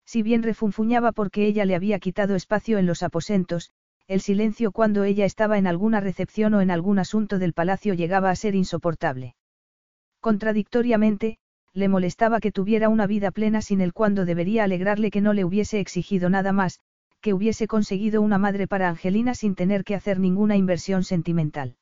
Si 0.05 0.23
bien 0.23 0.41
refunfuñaba 0.41 1.11
porque 1.11 1.45
ella 1.45 1.65
le 1.65 1.75
había 1.75 1.99
quitado 1.99 2.33
espacio 2.33 2.79
en 2.79 2.87
los 2.87 3.03
aposentos, 3.03 3.69
el 4.07 4.21
silencio 4.21 4.71
cuando 4.71 5.03
ella 5.03 5.25
estaba 5.25 5.59
en 5.59 5.67
alguna 5.67 5.99
recepción 5.99 6.55
o 6.55 6.61
en 6.61 6.71
algún 6.71 6.97
asunto 6.97 7.37
del 7.37 7.53
palacio 7.53 7.93
llegaba 7.93 8.31
a 8.31 8.35
ser 8.35 8.55
insoportable. 8.55 9.35
Contradictoriamente, 10.23 11.37
le 11.73 11.89
molestaba 11.89 12.39
que 12.39 12.53
tuviera 12.53 12.87
una 12.87 13.07
vida 13.07 13.29
plena 13.31 13.61
sin 13.61 13.81
el 13.81 13.91
cuando 13.91 14.23
debería 14.23 14.63
alegrarle 14.63 15.11
que 15.11 15.19
no 15.19 15.33
le 15.33 15.43
hubiese 15.43 15.81
exigido 15.81 16.29
nada 16.29 16.53
más, 16.53 16.79
que 17.19 17.33
hubiese 17.33 17.67
conseguido 17.67 18.21
una 18.21 18.37
madre 18.37 18.65
para 18.65 18.87
Angelina 18.87 19.35
sin 19.35 19.53
tener 19.53 19.83
que 19.83 19.95
hacer 19.95 20.21
ninguna 20.21 20.55
inversión 20.55 21.03
sentimental. 21.03 21.75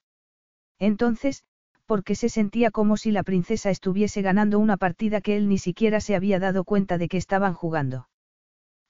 Entonces, 0.79 1.43
porque 1.85 2.15
se 2.15 2.29
sentía 2.29 2.71
como 2.71 2.97
si 2.97 3.11
la 3.11 3.21
princesa 3.21 3.69
estuviese 3.69 4.23
ganando 4.23 4.57
una 4.57 4.75
partida 4.75 5.21
que 5.21 5.37
él 5.37 5.47
ni 5.47 5.59
siquiera 5.59 6.01
se 6.01 6.15
había 6.15 6.39
dado 6.39 6.63
cuenta 6.63 6.97
de 6.97 7.09
que 7.09 7.17
estaban 7.17 7.53
jugando. 7.53 8.09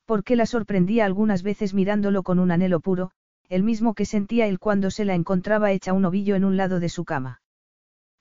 Porque 0.06 0.38
la 0.38 0.46
sorprendía 0.46 1.04
algunas 1.04 1.44
veces 1.44 1.74
mirándolo 1.74 2.24
con 2.24 2.40
un 2.40 2.52
anhelo 2.52 2.80
puro, 2.80 3.12
el 3.50 3.64
mismo 3.64 3.96
que 3.96 4.06
sentía 4.06 4.48
él 4.48 4.60
cuando 4.60 4.92
se 4.92 5.04
la 5.04 5.14
encontraba 5.14 5.74
hecha 5.74 5.92
un 5.92 6.06
ovillo 6.06 6.38
en 6.38 6.46
un 6.46 6.56
lado 6.56 6.80
de 6.80 6.88
su 6.88 7.04
cama. 7.04 7.42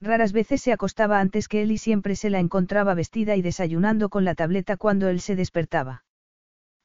Raras 0.03 0.33
veces 0.33 0.63
se 0.63 0.73
acostaba 0.73 1.21
antes 1.21 1.47
que 1.47 1.61
él 1.63 1.71
y 1.71 1.79
siempre 1.79 2.17
se 2.17 2.31
la 2.31 2.39
encontraba 2.39 2.95
vestida 2.95 3.37
y 3.37 3.43
desayunando 3.43 4.09
con 4.09 4.25
la 4.25 4.35
tableta 4.35 4.79
cuando 4.79 5.09
él 5.09 5.21
se 5.21 5.37
despertaba. 5.37 6.05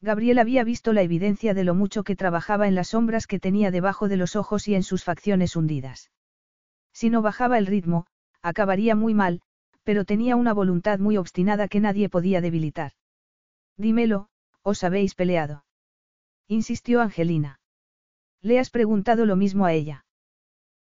Gabriel 0.02 0.38
había 0.38 0.66
visto 0.66 0.92
la 0.92 1.02
evidencia 1.02 1.54
de 1.54 1.64
lo 1.64 1.76
mucho 1.76 2.04
que 2.04 2.18
trabajaba 2.18 2.68
en 2.68 2.76
las 2.76 2.90
sombras 2.90 3.26
que 3.26 3.40
tenía 3.40 3.72
debajo 3.72 4.10
de 4.10 4.18
los 4.18 4.36
ojos 4.36 4.68
y 4.68 4.76
en 4.76 4.84
sus 4.84 5.04
facciones 5.04 5.56
hundidas. 5.56 6.12
Si 6.92 7.10
no 7.10 7.22
bajaba 7.22 7.58
el 7.58 7.66
ritmo, 7.66 8.06
acabaría 8.42 8.96
muy 8.96 9.14
mal, 9.14 9.42
pero 9.84 10.04
tenía 10.04 10.36
una 10.36 10.54
voluntad 10.54 11.00
muy 11.00 11.16
obstinada 11.16 11.70
que 11.70 11.80
nadie 11.80 12.10
podía 12.10 12.42
debilitar. 12.42 12.92
Dímelo, 13.78 14.28
os 14.62 14.84
habéis 14.84 15.16
peleado. 15.16 15.64
Insistió 16.48 17.02
Angelina. 17.02 17.60
Le 18.42 18.60
has 18.60 18.70
preguntado 18.70 19.26
lo 19.26 19.36
mismo 19.36 19.66
a 19.66 19.74
ella. 19.74 20.06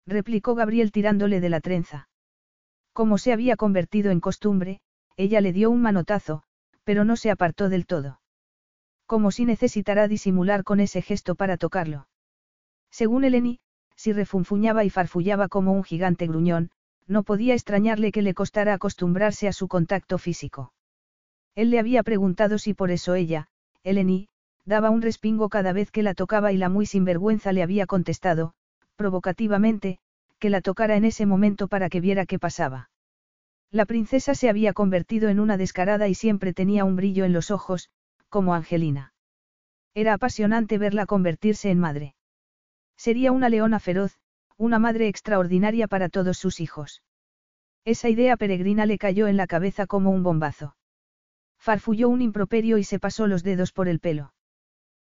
Replicó 0.05 0.53
Gabriel 0.53 0.91
tirándole 0.91 1.39
de 1.39 1.49
la 1.49 1.61
trenza. 1.61 2.09
Como 2.95 3.17
se 3.17 3.33
había 3.33 3.57
convertido 3.57 4.09
en 4.09 4.21
costumbre, 4.21 4.79
ella 5.17 5.41
le 5.41 5.51
dio 5.51 5.69
un 5.69 5.81
manotazo, 5.81 6.43
pero 6.85 7.03
no 7.03 7.17
se 7.17 7.29
apartó 7.29 7.67
del 7.67 7.85
todo. 7.85 8.21
Como 9.05 9.31
si 9.31 9.43
necesitara 9.43 10.07
disimular 10.07 10.63
con 10.63 10.79
ese 10.79 11.01
gesto 11.01 11.35
para 11.35 11.57
tocarlo. 11.57 12.07
Según 12.89 13.25
Eleni, 13.25 13.59
si 13.97 14.13
refunfuñaba 14.13 14.85
y 14.85 14.89
farfullaba 14.89 15.49
como 15.49 15.73
un 15.73 15.83
gigante 15.83 16.25
gruñón, 16.25 16.71
no 17.05 17.23
podía 17.23 17.53
extrañarle 17.53 18.13
que 18.13 18.21
le 18.21 18.33
costara 18.33 18.73
acostumbrarse 18.73 19.49
a 19.49 19.51
su 19.51 19.67
contacto 19.67 20.17
físico. 20.17 20.71
Él 21.53 21.71
le 21.71 21.79
había 21.79 22.01
preguntado 22.01 22.57
si 22.59 22.73
por 22.73 22.91
eso 22.91 23.13
ella, 23.13 23.49
Eleni, 23.83 24.29
daba 24.63 24.89
un 24.89 25.01
respingo 25.01 25.49
cada 25.49 25.73
vez 25.73 25.91
que 25.91 26.01
la 26.01 26.13
tocaba 26.13 26.53
y 26.53 26.57
la 26.57 26.69
muy 26.69 26.85
sinvergüenza 26.85 27.51
le 27.51 27.61
había 27.61 27.87
contestado, 27.87 28.53
provocativamente, 28.95 29.99
que 30.39 30.49
la 30.49 30.61
tocara 30.61 30.95
en 30.95 31.05
ese 31.05 31.25
momento 31.25 31.67
para 31.67 31.89
que 31.89 32.01
viera 32.01 32.25
qué 32.25 32.39
pasaba. 32.39 32.89
La 33.71 33.85
princesa 33.85 34.35
se 34.35 34.49
había 34.49 34.73
convertido 34.73 35.29
en 35.29 35.39
una 35.39 35.57
descarada 35.57 36.07
y 36.07 36.15
siempre 36.15 36.53
tenía 36.53 36.85
un 36.85 36.95
brillo 36.95 37.25
en 37.25 37.33
los 37.33 37.51
ojos, 37.51 37.89
como 38.29 38.53
Angelina. 38.53 39.13
Era 39.93 40.13
apasionante 40.13 40.77
verla 40.77 41.05
convertirse 41.05 41.69
en 41.69 41.79
madre. 41.79 42.15
Sería 42.97 43.31
una 43.31 43.49
leona 43.49 43.79
feroz, 43.79 44.17
una 44.57 44.79
madre 44.79 45.07
extraordinaria 45.07 45.87
para 45.87 46.09
todos 46.09 46.37
sus 46.37 46.59
hijos. 46.59 47.03
Esa 47.83 48.09
idea 48.09 48.37
peregrina 48.37 48.85
le 48.85 48.97
cayó 48.97 49.27
en 49.27 49.37
la 49.37 49.47
cabeza 49.47 49.85
como 49.85 50.11
un 50.11 50.23
bombazo. 50.23 50.75
Farfulló 51.57 52.09
un 52.09 52.21
improperio 52.21 52.77
y 52.77 52.83
se 52.83 52.99
pasó 52.99 53.27
los 53.27 53.43
dedos 53.43 53.71
por 53.71 53.87
el 53.87 53.99
pelo. 53.99 54.33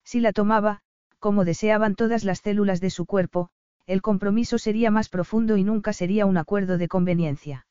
Si 0.04 0.20
la 0.20 0.34
tomaba, 0.34 0.82
como 1.20 1.46
deseaban 1.46 1.96
todas 1.96 2.24
las 2.24 2.40
células 2.40 2.82
de 2.82 2.90
su 2.90 3.06
cuerpo, 3.06 3.50
el 3.86 4.02
compromiso 4.02 4.58
sería 4.58 4.92
más 4.92 5.10
profundo 5.10 5.58
y 5.58 5.64
nunca 5.64 5.94
sería 5.94 6.26
un 6.26 6.38
acuerdo 6.38 6.78
de 6.78 6.88
conveniencia. 6.88 7.68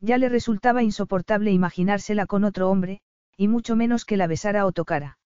Ya 0.00 0.18
le 0.18 0.28
resultaba 0.28 0.82
insoportable 0.82 1.50
imaginársela 1.50 2.26
con 2.26 2.44
otro 2.44 2.70
hombre, 2.70 3.00
y 3.36 3.48
mucho 3.48 3.74
menos 3.74 4.04
que 4.04 4.16
la 4.16 4.26
besara 4.26 4.66
o 4.66 4.72
tocara. 4.72 5.18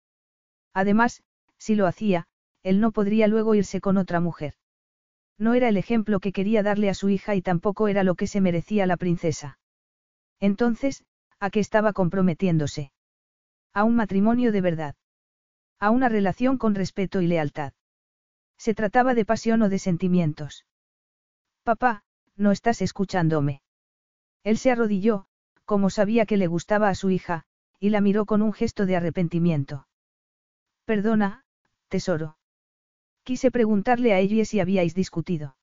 Además, 0.72 1.22
si 1.58 1.74
lo 1.74 1.86
hacía, 1.86 2.26
él 2.62 2.80
no 2.80 2.92
podría 2.92 3.26
luego 3.26 3.54
irse 3.54 3.80
con 3.80 3.96
otra 3.96 4.20
mujer. 4.20 4.54
No 5.38 5.54
era 5.54 5.68
el 5.68 5.76
ejemplo 5.76 6.20
que 6.20 6.32
quería 6.32 6.62
darle 6.62 6.88
a 6.90 6.94
su 6.94 7.08
hija 7.08 7.34
y 7.34 7.42
tampoco 7.42 7.88
era 7.88 8.02
lo 8.02 8.14
que 8.14 8.26
se 8.26 8.40
merecía 8.40 8.86
la 8.86 8.96
princesa. 8.96 9.58
Entonces, 10.40 11.04
¿a 11.38 11.50
qué 11.50 11.60
estaba 11.60 11.92
comprometiéndose? 11.92 12.92
A 13.72 13.84
un 13.84 13.96
matrimonio 13.96 14.52
de 14.52 14.60
verdad. 14.60 14.94
A 15.78 15.90
una 15.90 16.08
relación 16.08 16.58
con 16.58 16.74
respeto 16.74 17.20
y 17.20 17.28
lealtad. 17.28 17.72
Se 18.58 18.74
trataba 18.74 19.14
de 19.14 19.24
pasión 19.24 19.62
o 19.62 19.68
de 19.68 19.78
sentimientos. 19.78 20.66
Papá, 21.62 22.02
no 22.36 22.52
estás 22.52 22.82
escuchándome. 22.82 23.62
Él 24.42 24.58
se 24.58 24.70
arrodilló, 24.70 25.26
como 25.64 25.90
sabía 25.90 26.26
que 26.26 26.36
le 26.36 26.46
gustaba 26.46 26.88
a 26.88 26.94
su 26.94 27.10
hija, 27.10 27.44
y 27.80 27.90
la 27.90 28.00
miró 28.00 28.26
con 28.26 28.42
un 28.42 28.52
gesto 28.52 28.86
de 28.86 28.96
arrepentimiento. 28.96 29.86
Perdona, 30.84 31.44
tesoro. 31.88 32.36
Quise 33.22 33.50
preguntarle 33.50 34.12
a 34.12 34.18
ella 34.18 34.44
si 34.44 34.60
habíais 34.60 34.94
discutido. 34.94 35.56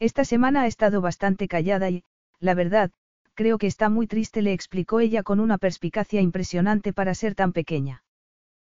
Esta 0.00 0.24
semana 0.24 0.62
ha 0.62 0.66
estado 0.66 1.00
bastante 1.00 1.48
callada 1.48 1.90
y, 1.90 2.04
la 2.40 2.54
verdad, 2.54 2.90
creo 3.34 3.58
que 3.58 3.66
está 3.66 3.88
muy 3.88 4.06
triste, 4.06 4.42
le 4.42 4.52
explicó 4.52 5.00
ella 5.00 5.22
con 5.22 5.38
una 5.40 5.58
perspicacia 5.58 6.20
impresionante 6.20 6.92
para 6.92 7.14
ser 7.14 7.34
tan 7.34 7.52
pequeña. 7.52 8.04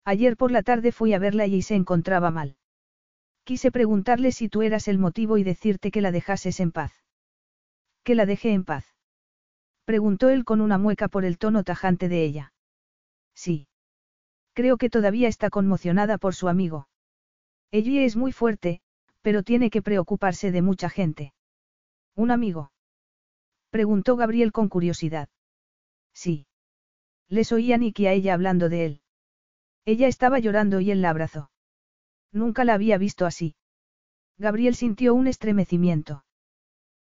Ayer 0.05 0.37
por 0.37 0.51
la 0.51 0.63
tarde 0.63 0.91
fui 0.91 1.13
a 1.13 1.19
verla 1.19 1.47
y 1.47 1.63
se 1.63 1.75
encontraba 1.75 2.31
mal. 2.31 2.57
Quise 3.49 3.73
preguntarle 3.73 4.31
si 4.31 4.51
tú 4.51 4.61
eras 4.61 4.89
el 4.89 4.99
motivo 4.99 5.39
y 5.39 5.43
decirte 5.43 5.91
que 5.91 6.03
la 6.03 6.13
dejases 6.13 6.61
en 6.61 6.71
paz. 6.71 6.93
Que 8.05 8.15
la 8.15 8.27
dejé 8.27 8.53
en 8.53 8.63
paz. 8.63 8.85
Preguntó 9.87 10.29
él 10.29 10.45
con 10.45 10.61
una 10.61 10.77
mueca 10.77 11.09
por 11.09 11.25
el 11.25 11.39
tono 11.39 11.65
tajante 11.65 12.11
de 12.11 12.25
ella. 12.25 12.53
Sí. 13.35 13.67
Creo 14.53 14.77
que 14.77 14.91
todavía 14.91 15.29
está 15.29 15.49
conmocionada 15.49 16.19
por 16.19 16.35
su 16.35 16.49
amigo. 16.49 16.91
Ella 17.71 18.03
es 18.03 18.17
muy 18.17 18.33
fuerte, 18.33 18.83
pero 19.23 19.43
tiene 19.43 19.71
que 19.71 19.81
preocuparse 19.81 20.53
de 20.53 20.61
mucha 20.61 20.91
gente. 20.91 21.33
¿Un 22.15 22.31
amigo? 22.31 22.71
Preguntó 23.71 24.17
Gabriel 24.17 24.53
con 24.53 24.69
curiosidad. 24.69 25.31
Sí. 26.13 26.47
Les 27.31 27.51
oía 27.51 27.79
Nicky 27.79 28.09
a 28.09 28.13
ella 28.13 28.35
hablando 28.35 28.69
de 28.69 28.85
él. 28.85 29.01
Ella 29.87 30.07
estaba 30.07 30.39
llorando 30.39 30.81
y 30.81 30.91
él 30.91 31.01
la 31.01 31.09
abrazó. 31.09 31.51
Nunca 32.33 32.65
la 32.65 32.75
había 32.75 32.99
visto 32.99 33.27
así. 33.27 33.55
Gabriel 34.39 34.75
sintió 34.75 35.15
un 35.15 35.27
estremecimiento. 35.27 36.25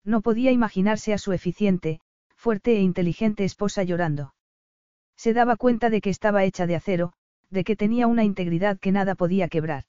No 0.04 0.22
podía 0.22 0.52
imaginarse 0.52 1.14
a 1.14 1.18
su 1.18 1.34
eficiente, 1.34 2.00
fuerte 2.36 2.78
e 2.78 2.82
inteligente 2.82 3.44
esposa 3.44 3.84
llorando. 3.84 4.36
Se 5.18 5.34
daba 5.34 5.56
cuenta 5.56 5.90
de 5.90 6.02
que 6.02 6.10
estaba 6.10 6.44
hecha 6.44 6.68
de 6.68 6.76
acero, 6.76 7.14
de 7.50 7.64
que 7.64 7.76
tenía 7.76 8.08
una 8.08 8.24
integridad 8.24 8.80
que 8.80 8.92
nada 8.92 9.16
podía 9.16 9.48
quebrar. 9.48 9.86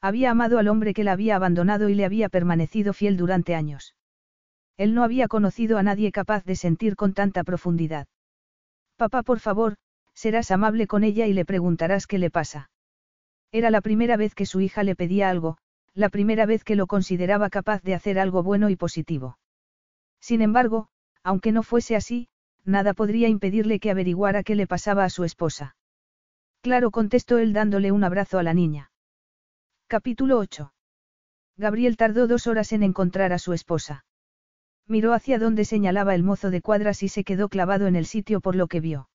Había 0.00 0.30
amado 0.30 0.58
al 0.58 0.68
hombre 0.68 0.94
que 0.94 1.04
la 1.04 1.12
había 1.12 1.36
abandonado 1.36 1.88
y 1.88 1.94
le 1.94 2.04
había 2.04 2.28
permanecido 2.28 2.92
fiel 2.92 3.16
durante 3.16 3.54
años. 3.54 3.94
Él 4.76 4.94
no 4.94 5.02
había 5.02 5.28
conocido 5.28 5.76
a 5.76 5.82
nadie 5.82 6.12
capaz 6.12 6.44
de 6.44 6.54
sentir 6.54 6.94
con 6.94 7.14
tanta 7.14 7.42
profundidad. 7.42 8.06
Papá, 8.96 9.22
por 9.22 9.40
favor, 9.40 9.76
serás 10.14 10.50
amable 10.50 10.86
con 10.86 11.04
ella 11.04 11.26
y 11.26 11.32
le 11.32 11.44
preguntarás 11.44 12.06
qué 12.06 12.18
le 12.18 12.30
pasa. 12.30 12.70
Era 13.52 13.70
la 13.70 13.80
primera 13.80 14.16
vez 14.16 14.34
que 14.34 14.46
su 14.46 14.60
hija 14.60 14.82
le 14.82 14.94
pedía 14.94 15.30
algo, 15.30 15.56
la 15.94 16.08
primera 16.08 16.46
vez 16.46 16.64
que 16.64 16.76
lo 16.76 16.86
consideraba 16.86 17.50
capaz 17.50 17.82
de 17.82 17.94
hacer 17.94 18.18
algo 18.18 18.42
bueno 18.42 18.68
y 18.68 18.76
positivo. 18.76 19.38
Sin 20.20 20.42
embargo, 20.42 20.88
aunque 21.22 21.52
no 21.52 21.62
fuese 21.62 21.96
así, 21.96 22.28
nada 22.64 22.94
podría 22.94 23.28
impedirle 23.28 23.80
que 23.80 23.90
averiguara 23.90 24.42
qué 24.42 24.54
le 24.54 24.66
pasaba 24.66 25.04
a 25.04 25.10
su 25.10 25.24
esposa. 25.24 25.76
Claro, 26.60 26.90
contestó 26.90 27.38
él 27.38 27.52
dándole 27.52 27.92
un 27.92 28.04
abrazo 28.04 28.38
a 28.38 28.42
la 28.42 28.52
niña. 28.52 28.90
Capítulo 29.86 30.38
8. 30.38 30.72
Gabriel 31.56 31.96
tardó 31.96 32.26
dos 32.26 32.46
horas 32.46 32.72
en 32.72 32.82
encontrar 32.82 33.32
a 33.32 33.38
su 33.38 33.52
esposa. 33.52 34.04
Miró 34.86 35.12
hacia 35.12 35.38
donde 35.38 35.64
señalaba 35.64 36.14
el 36.14 36.22
mozo 36.22 36.50
de 36.50 36.60
cuadras 36.60 37.02
y 37.02 37.08
se 37.08 37.24
quedó 37.24 37.48
clavado 37.48 37.86
en 37.86 37.96
el 37.96 38.06
sitio 38.06 38.40
por 38.40 38.54
lo 38.54 38.68
que 38.68 38.80
vio. 38.80 39.08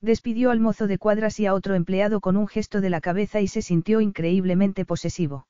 Despidió 0.00 0.50
al 0.50 0.60
mozo 0.60 0.86
de 0.86 0.98
cuadras 0.98 1.40
y 1.40 1.46
a 1.46 1.54
otro 1.54 1.74
empleado 1.74 2.20
con 2.20 2.36
un 2.36 2.46
gesto 2.46 2.80
de 2.80 2.90
la 2.90 3.00
cabeza 3.00 3.40
y 3.40 3.48
se 3.48 3.62
sintió 3.62 4.00
increíblemente 4.00 4.84
posesivo. 4.84 5.48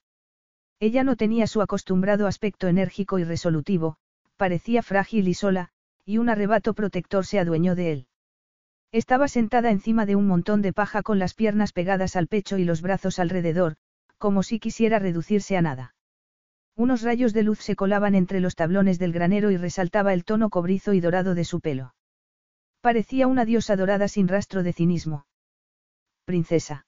Ella 0.81 1.05
no 1.05 1.17
tenía 1.17 1.47
su 1.47 1.61
acostumbrado 1.61 2.27
aspecto 2.27 2.69
enérgico 2.69 3.19
y 3.19 3.25
resolutivo, 3.25 3.97
parecía 4.37 4.83
frágil 4.83 5.29
y 5.29 5.35
sola, 5.35 5.71
y 6.05 6.19
un 6.19 6.31
arrebato 6.31 6.73
protector 6.73 7.27
se 7.27 7.39
adueñó 7.39 7.75
de 7.75 7.93
él. 7.93 8.07
Estaba 8.91 9.29
sentada 9.29 9.71
encima 9.71 10.07
de 10.07 10.17
un 10.17 10.27
montón 10.27 10.63
de 10.63 10.73
paja 10.73 11.03
con 11.03 11.19
las 11.19 11.35
piernas 11.35 11.73
pegadas 11.73 12.17
al 12.17 12.27
pecho 12.27 12.57
y 12.57 12.65
los 12.65 12.81
brazos 12.81 13.19
alrededor, 13.19 13.77
como 14.17 14.43
si 14.43 14.59
quisiera 14.59 14.99
reducirse 14.99 15.59
a 15.59 15.63
nada. 15.63 15.95
Unos 16.75 17.03
rayos 17.03 17.35
de 17.35 17.43
luz 17.43 17.59
se 17.59 17.77
colaban 17.77 18.15
entre 18.15 18.41
los 18.41 18.55
tablones 18.55 18.99
del 18.99 19.13
granero 19.13 19.51
y 19.51 19.59
resaltaba 19.59 20.15
el 20.15 20.25
tono 20.25 20.49
cobrizo 20.49 20.95
y 20.95 21.01
dorado 21.01 21.35
de 21.35 21.45
su 21.45 21.61
pelo. 21.61 21.93
Parecía 22.89 23.27
una 23.27 23.45
diosa 23.45 23.77
dorada 23.77 24.09
sin 24.09 24.29
rastro 24.29 24.63
de 24.63 24.73
cinismo. 24.73 25.27
Princesa. 26.25 26.87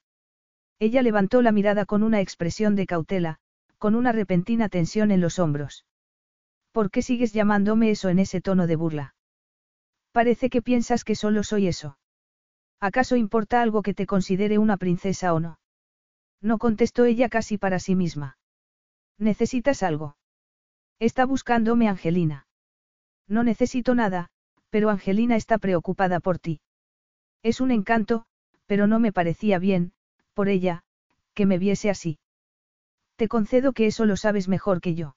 Ella 0.79 1.03
levantó 1.03 1.43
la 1.43 1.53
mirada 1.53 1.85
con 1.85 2.03
una 2.03 2.23
expresión 2.23 2.75
de 2.75 2.87
cautela, 2.87 3.37
con 3.77 3.95
una 3.95 4.11
repentina 4.11 4.71
tensión 4.71 5.11
en 5.11 5.21
los 5.21 5.39
hombros. 5.39 5.85
¿Por 6.73 6.91
qué 6.91 7.03
sigues 7.03 7.35
llamándome 7.35 7.91
eso 7.91 8.09
en 8.09 8.19
ese 8.19 8.41
tono 8.41 8.67
de 8.67 8.77
burla? 8.77 9.15
Parece 10.11 10.49
que 10.49 10.63
piensas 10.63 11.05
que 11.05 11.15
solo 11.15 11.43
soy 11.43 11.69
eso. 11.69 11.99
¿Acaso 12.81 13.17
importa 13.17 13.61
algo 13.61 13.83
que 13.83 13.93
te 13.93 14.07
considere 14.07 14.57
una 14.57 14.79
princesa 14.79 15.35
o 15.35 15.39
no? 15.39 15.61
No 16.41 16.57
contestó 16.57 17.05
ella 17.05 17.29
casi 17.29 17.59
para 17.59 17.79
sí 17.79 17.95
misma. 17.95 18.39
¿Necesitas 19.19 19.83
algo? 19.83 20.17
Está 20.99 21.27
buscándome 21.27 21.91
Angelina. 21.91 22.47
No 23.29 23.45
necesito 23.45 23.95
nada, 23.95 24.31
pero 24.71 24.91
Angelina 24.91 25.37
está 25.37 25.59
preocupada 25.59 26.21
por 26.21 26.39
ti. 26.39 26.61
Es 27.43 27.61
un 27.61 27.71
encanto, 27.71 28.25
pero 28.67 28.87
no 28.87 29.01
me 29.01 29.13
parecía 29.13 29.59
bien, 29.59 29.93
por 30.35 30.49
ella, 30.49 30.83
que 31.35 31.47
me 31.47 31.59
viese 31.59 31.91
así. 31.91 32.19
Te 33.17 33.29
concedo 33.29 33.73
que 33.73 33.87
eso 33.87 34.07
lo 34.07 34.17
sabes 34.17 34.49
mejor 34.49 34.81
que 34.81 34.95
yo. 34.95 35.17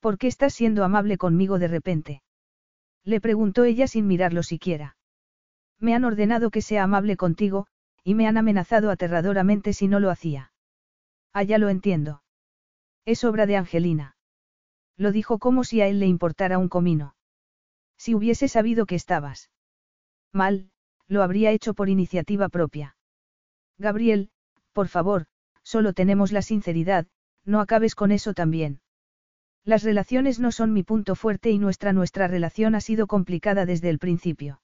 ¿Por 0.00 0.18
qué 0.18 0.26
estás 0.26 0.54
siendo 0.54 0.84
amable 0.84 1.16
conmigo 1.16 1.58
de 1.58 1.68
repente? 1.68 2.22
Le 3.04 3.20
preguntó 3.20 3.64
ella 3.64 3.86
sin 3.86 4.06
mirarlo 4.06 4.42
siquiera. 4.42 4.96
Me 5.78 5.94
han 5.94 6.04
ordenado 6.04 6.50
que 6.50 6.62
sea 6.62 6.84
amable 6.84 7.16
contigo, 7.16 7.66
y 8.04 8.14
me 8.14 8.26
han 8.26 8.36
amenazado 8.36 8.90
aterradoramente 8.90 9.72
si 9.72 9.88
no 9.88 9.98
lo 9.98 10.10
hacía. 10.10 10.52
Ah, 11.32 11.42
ya 11.42 11.58
lo 11.58 11.68
entiendo. 11.68 12.22
Es 13.04 13.24
obra 13.24 13.46
de 13.46 13.56
Angelina. 13.56 14.16
Lo 14.96 15.12
dijo 15.12 15.38
como 15.38 15.64
si 15.64 15.80
a 15.80 15.88
él 15.88 15.98
le 16.00 16.06
importara 16.06 16.58
un 16.58 16.68
comino. 16.68 17.15
Si 17.98 18.14
hubiese 18.14 18.48
sabido 18.48 18.86
que 18.86 18.94
estabas 18.94 19.50
mal, 20.32 20.70
lo 21.08 21.22
habría 21.22 21.50
hecho 21.50 21.74
por 21.74 21.88
iniciativa 21.88 22.48
propia. 22.48 22.96
Gabriel, 23.78 24.30
por 24.72 24.88
favor, 24.88 25.26
solo 25.62 25.92
tenemos 25.92 26.32
la 26.32 26.42
sinceridad, 26.42 27.06
no 27.44 27.60
acabes 27.60 27.94
con 27.94 28.12
eso 28.12 28.34
también. 28.34 28.80
Las 29.64 29.82
relaciones 29.82 30.38
no 30.38 30.52
son 30.52 30.72
mi 30.72 30.82
punto 30.82 31.14
fuerte 31.14 31.50
y 31.50 31.58
nuestra 31.58 31.92
nuestra 31.92 32.28
relación 32.28 32.74
ha 32.74 32.80
sido 32.80 33.06
complicada 33.06 33.66
desde 33.66 33.88
el 33.90 33.98
principio. 33.98 34.60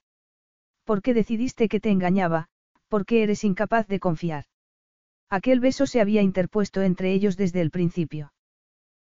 ¿Por 0.85 1.03
qué 1.03 1.15
decidiste 1.15 1.69
que 1.69 1.81
te 1.81 1.91
engañaba? 1.91 2.49
¿Por 2.89 3.07
qué 3.07 3.23
eres 3.23 3.45
incapaz 3.45 3.87
de 3.89 3.99
confiar? 3.99 4.45
Aquel 5.31 5.61
beso 5.61 5.87
se 5.87 6.01
había 6.01 6.23
interpuesto 6.23 6.83
entre 6.83 7.13
ellos 7.13 7.37
desde 7.37 7.63
el 7.63 7.71
principio. 7.71 8.33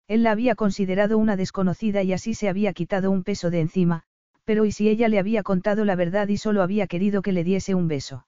Él 0.08 0.22
la 0.22 0.32
había 0.32 0.54
considerado 0.54 1.18
una 1.18 1.36
desconocida 1.36 2.02
y 2.02 2.12
así 2.12 2.34
se 2.34 2.48
había 2.48 2.72
quitado 2.72 3.10
un 3.10 3.24
peso 3.24 3.50
de 3.50 3.60
encima, 3.60 4.04
pero 4.44 4.64
¿y 4.64 4.72
si 4.72 4.88
ella 4.88 5.08
le 5.08 5.18
había 5.18 5.42
contado 5.42 5.84
la 5.84 5.96
verdad 5.96 6.28
y 6.28 6.36
solo 6.36 6.62
había 6.62 6.86
querido 6.86 7.22
que 7.22 7.32
le 7.32 7.44
diese 7.44 7.74
un 7.74 7.88
beso? 7.88 8.26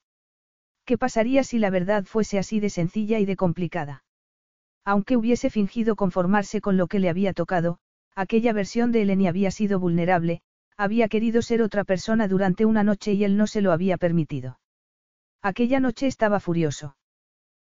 ¿Qué 0.85 0.97
pasaría 0.99 1.45
si 1.45 1.59
la 1.59 1.71
verdad 1.71 2.05
fuese 2.05 2.39
así 2.39 2.61
de 2.61 2.71
sencilla 2.71 3.19
y 3.19 3.27
de 3.27 3.37
complicada? 3.37 4.05
Aunque 4.85 5.17
hubiese 5.17 5.51
fingido 5.51 5.97
conformarse 5.97 6.61
con 6.61 6.77
lo 6.77 6.87
que 6.87 7.01
le 7.01 7.09
había 7.09 7.33
tocado, 7.33 7.79
aquella 8.15 8.53
versión 8.53 8.93
de 8.93 9.03
Eleni 9.03 9.27
había 9.27 9.51
sido 9.51 9.81
vulnerable, 9.81 10.43
había 10.77 11.09
querido 11.09 11.43
ser 11.43 11.63
otra 11.63 11.85
persona 11.85 12.29
durante 12.29 12.65
una 12.65 12.85
noche 12.85 13.13
y 13.13 13.25
él 13.25 13.37
no 13.37 13.47
se 13.47 13.63
lo 13.63 13.73
había 13.73 13.97
permitido. 13.97 14.61
Aquella 15.43 15.81
noche 15.81 16.07
estaba 16.07 16.39
furioso. 16.39 16.97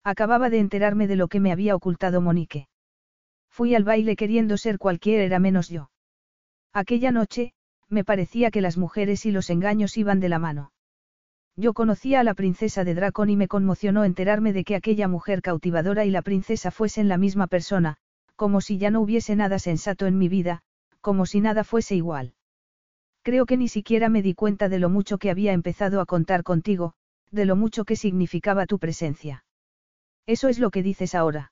Acababa 0.04 0.50
de 0.50 0.60
enterarme 0.60 1.08
de 1.08 1.16
lo 1.16 1.28
que 1.28 1.40
me 1.40 1.52
había 1.52 1.76
ocultado 1.76 2.22
Monique. 2.22 2.68
Fui 3.50 3.76
al 3.76 3.84
baile 3.84 4.16
queriendo 4.16 4.58
ser 4.58 4.78
cualquiera 4.78 5.24
era 5.24 5.40
menos 5.40 5.70
yo. 5.70 5.90
Aquella 6.74 7.12
noche, 7.12 7.54
me 7.92 8.04
parecía 8.04 8.50
que 8.50 8.62
las 8.62 8.78
mujeres 8.78 9.26
y 9.26 9.32
los 9.32 9.50
engaños 9.50 9.98
iban 9.98 10.20
de 10.20 10.30
la 10.30 10.40
mano. 10.40 10.72
Yo 11.58 11.74
conocía 11.74 12.22
a 12.22 12.24
la 12.24 12.34
princesa 12.34 12.84
de 12.84 12.96
Dracon 12.96 13.30
y 13.30 13.36
me 13.36 13.48
conmocionó 13.48 14.06
enterarme 14.06 14.54
de 14.54 14.64
que 14.64 14.76
aquella 14.76 15.08
mujer 15.08 15.42
cautivadora 15.42 16.06
y 16.06 16.10
la 16.10 16.22
princesa 16.22 16.72
fuesen 16.72 17.10
la 17.10 17.18
misma 17.18 17.48
persona, 17.48 17.98
como 18.36 18.62
si 18.62 18.78
ya 18.78 18.90
no 18.90 19.02
hubiese 19.02 19.36
nada 19.36 19.60
sensato 19.60 20.08
en 20.08 20.18
mi 20.18 20.30
vida, 20.30 20.62
como 21.02 21.26
si 21.26 21.42
nada 21.42 21.64
fuese 21.64 21.96
igual. 21.96 22.34
Creo 23.24 23.46
que 23.46 23.58
ni 23.58 23.68
siquiera 23.68 24.10
me 24.10 24.22
di 24.22 24.34
cuenta 24.34 24.70
de 24.70 24.80
lo 24.80 24.90
mucho 24.90 25.18
que 25.18 25.30
había 25.30 25.52
empezado 25.52 26.00
a 26.00 26.06
contar 26.06 26.44
contigo, 26.44 26.94
de 27.30 27.46
lo 27.46 27.56
mucho 27.56 27.84
que 27.86 27.96
significaba 27.96 28.66
tu 28.66 28.80
presencia. 28.80 29.44
Eso 30.26 30.48
es 30.48 30.60
lo 30.60 30.72
que 30.72 30.82
dices 30.82 31.14
ahora. 31.14 31.52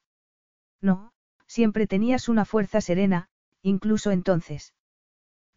No, 0.81 1.11
siempre 1.45 1.85
tenías 1.85 2.29
una 2.29 2.45
fuerza 2.45 2.79
serena, 2.79 3.27
incluso 3.61 4.11
entonces. 4.11 4.73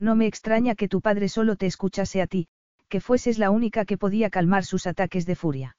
No 0.03 0.17
me 0.17 0.27
extraña 0.27 0.75
que 0.75 0.89
tu 0.89 1.01
padre 1.01 1.29
solo 1.29 1.55
te 1.55 1.67
escuchase 1.67 2.21
a 2.23 2.27
ti, 2.27 2.49
que 2.89 3.01
fueses 3.01 3.39
la 3.39 3.53
única 3.53 3.85
que 3.85 3.97
podía 3.97 4.31
calmar 4.31 4.65
sus 4.65 4.89
ataques 4.89 5.27
de 5.27 5.37
furia. 5.37 5.77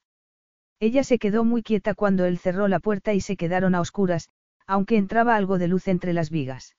Ella 0.80 1.04
se 1.04 1.20
quedó 1.20 1.44
muy 1.44 1.62
quieta 1.62 1.94
cuando 1.94 2.24
él 2.24 2.38
cerró 2.38 2.70
la 2.70 2.80
puerta 2.80 3.14
y 3.14 3.20
se 3.20 3.36
quedaron 3.36 3.76
a 3.76 3.82
oscuras, 3.82 4.30
aunque 4.66 4.96
entraba 4.96 5.36
algo 5.36 5.58
de 5.58 5.68
luz 5.68 5.90
entre 5.90 6.14
las 6.14 6.30
vigas. 6.30 6.78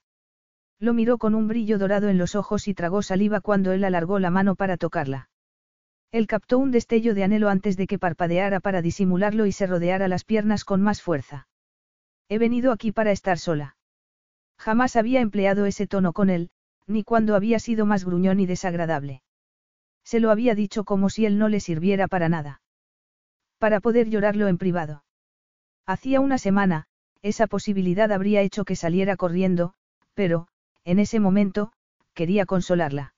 Lo 0.78 0.94
miró 0.94 1.18
con 1.18 1.34
un 1.34 1.46
brillo 1.46 1.76
dorado 1.76 2.08
en 2.08 2.16
los 2.16 2.34
ojos 2.34 2.66
y 2.66 2.72
tragó 2.72 3.02
saliva 3.02 3.42
cuando 3.42 3.72
él 3.72 3.84
alargó 3.84 4.18
la 4.18 4.30
mano 4.30 4.54
para 4.54 4.78
tocarla. 4.78 5.28
Él 6.12 6.26
captó 6.26 6.56
un 6.56 6.70
destello 6.70 7.12
de 7.12 7.24
anhelo 7.24 7.50
antes 7.50 7.76
de 7.76 7.86
que 7.86 7.98
parpadeara 7.98 8.60
para 8.60 8.80
disimularlo 8.80 9.44
y 9.44 9.52
se 9.52 9.66
rodeara 9.66 10.08
las 10.08 10.24
piernas 10.24 10.64
con 10.64 10.80
más 10.80 11.02
fuerza. 11.02 11.46
He 12.30 12.38
venido 12.38 12.72
aquí 12.72 12.90
para 12.90 13.12
estar 13.12 13.38
sola. 13.38 13.76
Jamás 14.56 14.96
había 14.96 15.20
empleado 15.20 15.66
ese 15.66 15.86
tono 15.86 16.14
con 16.14 16.30
él, 16.30 16.48
ni 16.86 17.04
cuando 17.04 17.34
había 17.34 17.58
sido 17.58 17.86
más 17.86 18.04
gruñón 18.04 18.40
y 18.40 18.46
desagradable. 18.46 19.22
Se 20.04 20.20
lo 20.20 20.30
había 20.30 20.54
dicho 20.54 20.84
como 20.84 21.08
si 21.10 21.26
él 21.26 21.38
no 21.38 21.48
le 21.48 21.60
sirviera 21.60 22.08
para 22.08 22.28
nada. 22.28 22.60
Para 23.58 23.80
poder 23.80 24.10
llorarlo 24.10 24.48
en 24.48 24.58
privado. 24.58 25.04
Hacía 25.86 26.20
una 26.20 26.38
semana, 26.38 26.86
esa 27.22 27.46
posibilidad 27.46 28.12
habría 28.12 28.42
hecho 28.42 28.64
que 28.64 28.76
saliera 28.76 29.16
corriendo, 29.16 29.74
pero, 30.14 30.48
en 30.84 30.98
ese 30.98 31.20
momento, 31.20 31.72
quería 32.12 32.44
consolarla. 32.44 33.14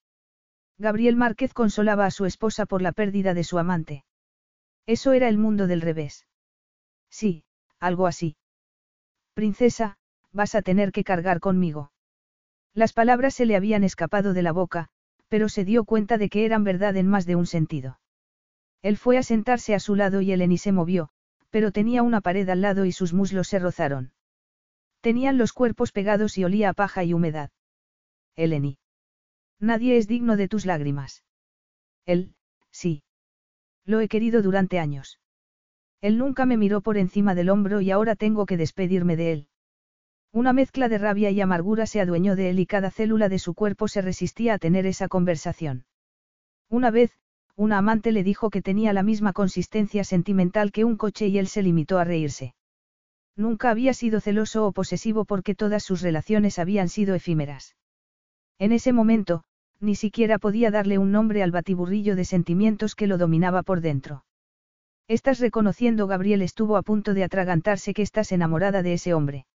Gabriel 0.78 1.16
Márquez 1.16 1.52
consolaba 1.54 2.06
a 2.06 2.10
su 2.10 2.24
esposa 2.24 2.66
por 2.66 2.82
la 2.82 2.92
pérdida 2.92 3.34
de 3.34 3.44
su 3.44 3.58
amante. 3.58 4.04
Eso 4.86 5.12
era 5.12 5.28
el 5.28 5.38
mundo 5.38 5.66
del 5.66 5.80
revés. 5.80 6.26
Sí, 7.10 7.44
algo 7.80 8.06
así. 8.06 8.36
Princesa, 9.34 9.96
vas 10.32 10.54
a 10.54 10.62
tener 10.62 10.92
que 10.92 11.02
cargar 11.02 11.40
conmigo. 11.40 11.90
Las 12.76 12.92
palabras 12.92 13.32
se 13.32 13.46
le 13.46 13.56
habían 13.56 13.84
escapado 13.84 14.34
de 14.34 14.42
la 14.42 14.52
boca, 14.52 14.88
pero 15.28 15.48
se 15.48 15.64
dio 15.64 15.84
cuenta 15.84 16.18
de 16.18 16.28
que 16.28 16.44
eran 16.44 16.62
verdad 16.62 16.94
en 16.98 17.08
más 17.08 17.24
de 17.24 17.34
un 17.34 17.46
sentido. 17.46 18.00
Él 18.82 18.98
fue 18.98 19.16
a 19.16 19.22
sentarse 19.22 19.74
a 19.74 19.80
su 19.80 19.94
lado 19.94 20.20
y 20.20 20.30
Eleni 20.30 20.58
se 20.58 20.72
movió, 20.72 21.08
pero 21.48 21.72
tenía 21.72 22.02
una 22.02 22.20
pared 22.20 22.46
al 22.50 22.60
lado 22.60 22.84
y 22.84 22.92
sus 22.92 23.14
muslos 23.14 23.48
se 23.48 23.60
rozaron. 23.60 24.12
Tenían 25.00 25.38
los 25.38 25.54
cuerpos 25.54 25.90
pegados 25.90 26.36
y 26.36 26.44
olía 26.44 26.68
a 26.68 26.74
paja 26.74 27.02
y 27.02 27.14
humedad. 27.14 27.50
Eleni. 28.36 28.76
Nadie 29.58 29.96
es 29.96 30.06
digno 30.06 30.36
de 30.36 30.46
tus 30.46 30.66
lágrimas. 30.66 31.24
Él, 32.04 32.34
sí. 32.70 33.04
Lo 33.86 34.00
he 34.00 34.08
querido 34.08 34.42
durante 34.42 34.78
años. 34.78 35.18
Él 36.02 36.18
nunca 36.18 36.44
me 36.44 36.58
miró 36.58 36.82
por 36.82 36.98
encima 36.98 37.34
del 37.34 37.48
hombro 37.48 37.80
y 37.80 37.90
ahora 37.90 38.16
tengo 38.16 38.44
que 38.44 38.58
despedirme 38.58 39.16
de 39.16 39.32
él. 39.32 39.48
Una 40.32 40.52
mezcla 40.52 40.88
de 40.88 40.98
rabia 40.98 41.30
y 41.30 41.40
amargura 41.40 41.86
se 41.86 42.00
adueñó 42.00 42.36
de 42.36 42.50
él 42.50 42.58
y 42.58 42.66
cada 42.66 42.90
célula 42.90 43.28
de 43.28 43.38
su 43.38 43.54
cuerpo 43.54 43.88
se 43.88 44.02
resistía 44.02 44.54
a 44.54 44.58
tener 44.58 44.86
esa 44.86 45.08
conversación. 45.08 45.86
Una 46.68 46.90
vez, 46.90 47.12
una 47.54 47.78
amante 47.78 48.12
le 48.12 48.22
dijo 48.22 48.50
que 48.50 48.60
tenía 48.60 48.92
la 48.92 49.02
misma 49.02 49.32
consistencia 49.32 50.04
sentimental 50.04 50.72
que 50.72 50.84
un 50.84 50.96
coche 50.96 51.28
y 51.28 51.38
él 51.38 51.46
se 51.46 51.62
limitó 51.62 51.98
a 51.98 52.04
reírse. 52.04 52.54
Nunca 53.34 53.70
había 53.70 53.94
sido 53.94 54.20
celoso 54.20 54.66
o 54.66 54.72
posesivo 54.72 55.24
porque 55.24 55.54
todas 55.54 55.82
sus 55.82 56.02
relaciones 56.02 56.58
habían 56.58 56.88
sido 56.88 57.14
efímeras. 57.14 57.76
En 58.58 58.72
ese 58.72 58.92
momento, 58.92 59.42
ni 59.80 59.94
siquiera 59.94 60.38
podía 60.38 60.70
darle 60.70 60.98
un 60.98 61.12
nombre 61.12 61.42
al 61.42 61.50
batiburrillo 61.50 62.16
de 62.16 62.24
sentimientos 62.24 62.94
que 62.94 63.06
lo 63.06 63.18
dominaba 63.18 63.62
por 63.62 63.80
dentro. 63.80 64.24
Estás 65.08 65.38
reconociendo, 65.38 66.06
Gabriel 66.06 66.42
estuvo 66.42 66.76
a 66.76 66.82
punto 66.82 67.14
de 67.14 67.24
atragantarse 67.24 67.94
que 67.94 68.02
estás 68.02 68.32
enamorada 68.32 68.82
de 68.82 68.94
ese 68.94 69.14
hombre. 69.14 69.46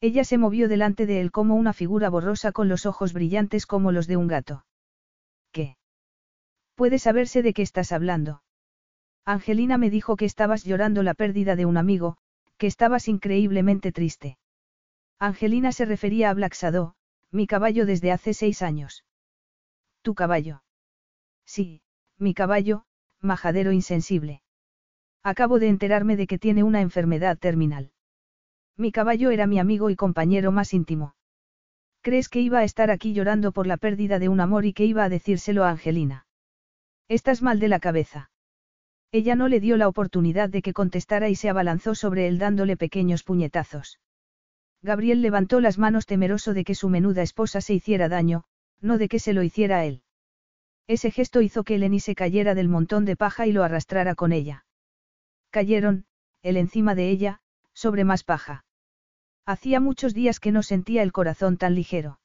Ella 0.00 0.24
se 0.24 0.38
movió 0.38 0.68
delante 0.68 1.06
de 1.06 1.20
él 1.20 1.32
como 1.32 1.56
una 1.56 1.72
figura 1.72 2.08
borrosa 2.08 2.52
con 2.52 2.68
los 2.68 2.86
ojos 2.86 3.12
brillantes 3.12 3.66
como 3.66 3.90
los 3.90 4.06
de 4.06 4.16
un 4.16 4.28
gato. 4.28 4.64
¿Qué? 5.50 5.76
Puede 6.76 6.98
saberse 6.98 7.42
de 7.42 7.52
qué 7.52 7.62
estás 7.62 7.90
hablando. 7.90 8.42
Angelina 9.24 9.76
me 9.76 9.90
dijo 9.90 10.16
que 10.16 10.24
estabas 10.24 10.64
llorando 10.64 11.02
la 11.02 11.14
pérdida 11.14 11.56
de 11.56 11.66
un 11.66 11.76
amigo, 11.76 12.16
que 12.56 12.68
estabas 12.68 13.08
increíblemente 13.08 13.92
triste. 13.92 14.38
Angelina 15.18 15.72
se 15.72 15.84
refería 15.84 16.30
a 16.30 16.34
Black 16.34 16.54
mi 17.30 17.46
caballo 17.46 17.84
desde 17.84 18.12
hace 18.12 18.32
seis 18.34 18.62
años. 18.62 19.04
¿Tu 20.02 20.14
caballo? 20.14 20.62
Sí, 21.44 21.82
mi 22.16 22.34
caballo, 22.34 22.84
majadero 23.20 23.72
insensible. 23.72 24.42
Acabo 25.22 25.58
de 25.58 25.68
enterarme 25.68 26.16
de 26.16 26.26
que 26.26 26.38
tiene 26.38 26.62
una 26.62 26.80
enfermedad 26.80 27.36
terminal. 27.36 27.90
Mi 28.78 28.92
caballo 28.92 29.30
era 29.30 29.48
mi 29.48 29.58
amigo 29.58 29.90
y 29.90 29.96
compañero 29.96 30.52
más 30.52 30.72
íntimo. 30.72 31.16
¿Crees 32.00 32.28
que 32.28 32.40
iba 32.40 32.60
a 32.60 32.64
estar 32.64 32.92
aquí 32.92 33.12
llorando 33.12 33.50
por 33.50 33.66
la 33.66 33.76
pérdida 33.76 34.20
de 34.20 34.28
un 34.28 34.38
amor 34.38 34.64
y 34.64 34.72
que 34.72 34.84
iba 34.84 35.02
a 35.02 35.08
decírselo 35.08 35.64
a 35.64 35.70
Angelina? 35.70 36.26
Estás 37.08 37.42
mal 37.42 37.58
de 37.58 37.66
la 37.66 37.80
cabeza. 37.80 38.30
Ella 39.10 39.34
no 39.34 39.48
le 39.48 39.58
dio 39.58 39.76
la 39.76 39.88
oportunidad 39.88 40.48
de 40.48 40.62
que 40.62 40.72
contestara 40.72 41.28
y 41.28 41.34
se 41.34 41.50
abalanzó 41.50 41.96
sobre 41.96 42.28
él 42.28 42.38
dándole 42.38 42.76
pequeños 42.76 43.24
puñetazos. 43.24 43.98
Gabriel 44.80 45.22
levantó 45.22 45.58
las 45.58 45.76
manos 45.76 46.06
temeroso 46.06 46.54
de 46.54 46.62
que 46.62 46.76
su 46.76 46.88
menuda 46.88 47.22
esposa 47.22 47.60
se 47.60 47.74
hiciera 47.74 48.08
daño, 48.08 48.44
no 48.80 48.96
de 48.96 49.08
que 49.08 49.18
se 49.18 49.32
lo 49.32 49.42
hiciera 49.42 49.78
a 49.78 49.86
él. 49.86 50.02
Ese 50.86 51.10
gesto 51.10 51.40
hizo 51.40 51.64
que 51.64 51.74
Eleni 51.74 51.98
se 51.98 52.14
cayera 52.14 52.54
del 52.54 52.68
montón 52.68 53.04
de 53.04 53.16
paja 53.16 53.48
y 53.48 53.52
lo 53.52 53.64
arrastrara 53.64 54.14
con 54.14 54.32
ella. 54.32 54.66
Cayeron, 55.50 56.06
él 56.42 56.56
encima 56.56 56.94
de 56.94 57.10
ella, 57.10 57.40
sobre 57.74 58.04
más 58.04 58.22
paja. 58.22 58.66
Hacía 59.48 59.80
muchos 59.80 60.12
días 60.12 60.40
que 60.40 60.52
no 60.52 60.62
sentía 60.62 61.02
el 61.02 61.10
corazón 61.10 61.56
tan 61.56 61.74
ligero. 61.74 62.20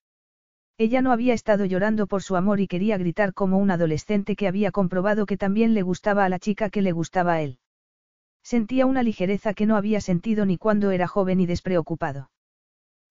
Ella 0.77 1.01
no 1.01 1.13
había 1.13 1.33
estado 1.33 1.63
llorando 1.63 2.05
por 2.05 2.21
su 2.21 2.35
amor 2.35 2.59
y 2.59 2.67
quería 2.67 2.97
gritar 2.97 3.33
como 3.33 3.59
un 3.59 3.71
adolescente 3.71 4.35
que 4.35 4.45
había 4.45 4.73
comprobado 4.73 5.25
que 5.25 5.37
también 5.37 5.73
le 5.73 5.83
gustaba 5.83 6.25
a 6.25 6.29
la 6.29 6.37
chica 6.37 6.69
que 6.69 6.81
le 6.81 6.91
gustaba 6.91 7.35
a 7.35 7.41
él. 7.41 7.59
Sentía 8.43 8.85
una 8.85 9.03
ligereza 9.03 9.53
que 9.53 9.65
no 9.65 9.77
había 9.77 10.01
sentido 10.01 10.45
ni 10.45 10.57
cuando 10.57 10.91
era 10.91 11.07
joven 11.07 11.39
y 11.39 11.45
despreocupado. 11.45 12.29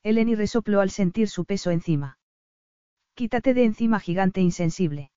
Eleni 0.03 0.35
resopló 0.35 0.83
al 0.83 0.91
sentir 0.91 1.31
su 1.31 1.47
peso 1.47 1.71
encima. 1.71 2.19
Quítate 3.15 3.55
de 3.55 3.65
encima, 3.65 3.99
gigante 3.99 4.43
insensible. 4.43 5.11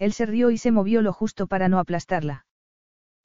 Él 0.00 0.12
se 0.12 0.26
rió 0.26 0.50
y 0.50 0.58
se 0.58 0.72
movió 0.72 1.02
lo 1.02 1.12
justo 1.12 1.46
para 1.46 1.68
no 1.68 1.78
aplastarla. 1.78 2.46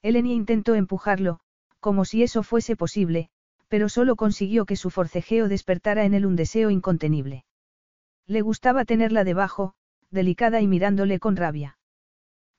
Eleni 0.04 0.36
intentó 0.36 0.76
empujarlo, 0.76 1.40
como 1.80 2.06
si 2.06 2.22
eso 2.22 2.44
fuese 2.44 2.76
posible, 2.76 3.32
pero 3.74 3.90
solo 3.90 4.16
consiguió 4.16 4.68
que 4.68 4.76
su 4.76 4.92
forcejeo 4.92 5.48
despertara 5.48 6.06
en 6.06 6.14
él 6.14 6.28
un 6.28 6.36
deseo 6.36 6.70
incontenible. 6.70 7.44
Le 8.28 8.42
gustaba 8.42 8.86
tenerla 8.86 9.24
debajo, 9.24 9.74
delicada 10.12 10.62
y 10.62 10.68
mirándole 10.68 11.18
con 11.18 11.36
rabia. 11.36 11.80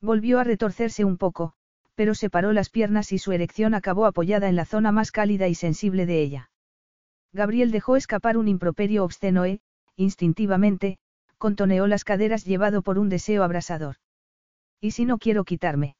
Volvió 0.01 0.39
a 0.39 0.43
retorcerse 0.43 1.05
un 1.05 1.15
poco, 1.15 1.53
pero 1.95 2.15
separó 2.15 2.51
las 2.51 2.69
piernas 2.69 3.13
y 3.13 3.17
su 3.17 3.31
erección 3.31 3.75
acabó 3.75 4.07
apoyada 4.07 4.49
en 4.49 4.57
la 4.57 4.65
zona 4.65 4.91
más 4.91 5.13
cálida 5.13 5.47
y 5.47 5.55
sensible 5.55 6.05
de 6.05 6.21
ella. 6.21 6.49
Gabriel 7.31 7.71
dejó 7.71 7.95
escapar 7.95 8.35
un 8.35 8.49
improperio 8.49 9.05
obsceno 9.05 9.45
e, 9.45 9.61
instintivamente, 9.95 10.97
contoneó 11.37 11.87
las 11.87 12.03
caderas 12.03 12.43
llevado 12.43 12.81
por 12.81 12.99
un 12.99 13.07
deseo 13.07 13.45
abrasador. 13.45 13.95
¿Y 14.81 14.91
si 14.91 15.05
no 15.05 15.17
quiero 15.17 15.45
quitarme? 15.45 15.95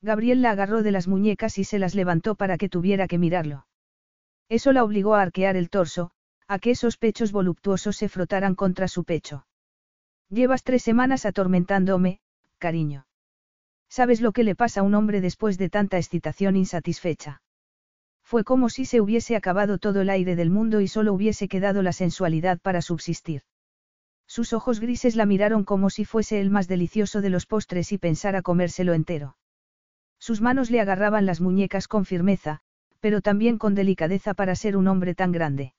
Gabriel 0.00 0.42
la 0.42 0.52
agarró 0.52 0.84
de 0.84 0.92
las 0.92 1.08
muñecas 1.08 1.58
y 1.58 1.64
se 1.64 1.80
las 1.80 1.96
levantó 1.96 2.36
para 2.36 2.56
que 2.56 2.68
tuviera 2.68 3.08
que 3.08 3.18
mirarlo. 3.18 3.66
Eso 4.48 4.72
la 4.72 4.84
obligó 4.84 5.14
a 5.14 5.22
arquear 5.22 5.56
el 5.56 5.70
torso, 5.70 6.10
a 6.46 6.58
que 6.58 6.70
esos 6.70 6.96
pechos 6.96 7.32
voluptuosos 7.32 7.96
se 7.96 8.08
frotaran 8.08 8.54
contra 8.54 8.88
su 8.88 9.04
pecho. 9.04 9.46
Llevas 10.30 10.62
tres 10.62 10.82
semanas 10.82 11.26
atormentándome, 11.26 12.20
cariño. 12.58 13.06
¿Sabes 13.88 14.20
lo 14.20 14.32
que 14.32 14.44
le 14.44 14.54
pasa 14.54 14.80
a 14.80 14.82
un 14.82 14.94
hombre 14.94 15.20
después 15.20 15.58
de 15.58 15.70
tanta 15.70 15.96
excitación 15.96 16.56
insatisfecha? 16.56 17.42
Fue 18.22 18.44
como 18.44 18.68
si 18.68 18.84
se 18.84 19.00
hubiese 19.00 19.36
acabado 19.36 19.78
todo 19.78 20.02
el 20.02 20.10
aire 20.10 20.36
del 20.36 20.50
mundo 20.50 20.82
y 20.82 20.88
solo 20.88 21.14
hubiese 21.14 21.48
quedado 21.48 21.82
la 21.82 21.92
sensualidad 21.92 22.58
para 22.58 22.82
subsistir. 22.82 23.42
Sus 24.26 24.52
ojos 24.52 24.80
grises 24.80 25.16
la 25.16 25.24
miraron 25.24 25.64
como 25.64 25.88
si 25.88 26.04
fuese 26.04 26.40
el 26.40 26.50
más 26.50 26.68
delicioso 26.68 27.22
de 27.22 27.30
los 27.30 27.46
postres 27.46 27.92
y 27.92 27.96
pensara 27.96 28.42
comérselo 28.42 28.92
entero. 28.92 29.38
Sus 30.18 30.42
manos 30.42 30.70
le 30.70 30.80
agarraban 30.80 31.24
las 31.24 31.40
muñecas 31.40 31.88
con 31.88 32.04
firmeza, 32.04 32.60
pero 33.00 33.20
también 33.20 33.58
con 33.58 33.74
delicadeza 33.74 34.34
para 34.34 34.54
ser 34.56 34.76
un 34.76 34.88
hombre 34.88 35.14
tan 35.14 35.32
grande. 35.32 35.74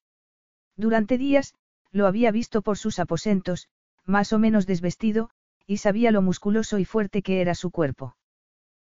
Durante 0.76 1.18
días, 1.18 1.54
lo 1.92 2.08
había 2.08 2.32
visto 2.32 2.62
por 2.62 2.78
sus 2.78 3.00
aposentos, 3.00 3.68
más 4.06 4.34
o 4.34 4.40
menos 4.40 4.66
desvestido, 4.66 5.30
y 5.68 5.78
sabía 5.78 6.12
lo 6.12 6.22
musculoso 6.22 6.80
y 6.80 6.86
fuerte 6.86 7.22
que 7.22 7.42
era 7.42 7.56
su 7.56 7.72
cuerpo. 7.72 8.16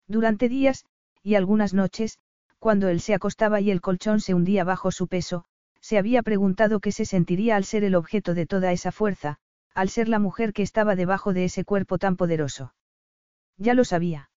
Durante 0.07 0.49
días, 0.49 0.85
y 1.23 1.35
algunas 1.35 1.75
noches, 1.75 2.19
cuando 2.59 2.89
él 2.89 3.01
se 3.01 3.15
acostaba 3.15 3.61
y 3.61 3.71
el 3.71 3.81
colchón 3.81 4.21
se 4.21 4.35
hundía 4.35 4.65
bajo 4.65 4.91
su 4.91 5.09
peso, 5.09 5.45
se 5.81 5.99
había 5.99 6.23
preguntado 6.23 6.81
qué 6.81 6.93
se 6.93 7.05
sentiría 7.05 7.57
al 7.57 7.65
ser 7.65 7.85
el 7.85 7.95
objeto 7.95 8.35
de 8.35 8.47
toda 8.47 8.73
esa 8.73 8.93
fuerza, 8.93 9.39
al 9.75 9.89
ser 9.89 10.09
la 10.09 10.19
mujer 10.19 10.53
que 10.53 10.63
estaba 10.63 10.97
debajo 10.97 11.33
de 11.33 11.45
ese 11.45 11.65
cuerpo 11.65 11.99
tan 11.99 12.17
poderoso. 12.17 12.75
Ya 13.57 13.75
lo 13.75 13.85
sabía. 13.85 14.31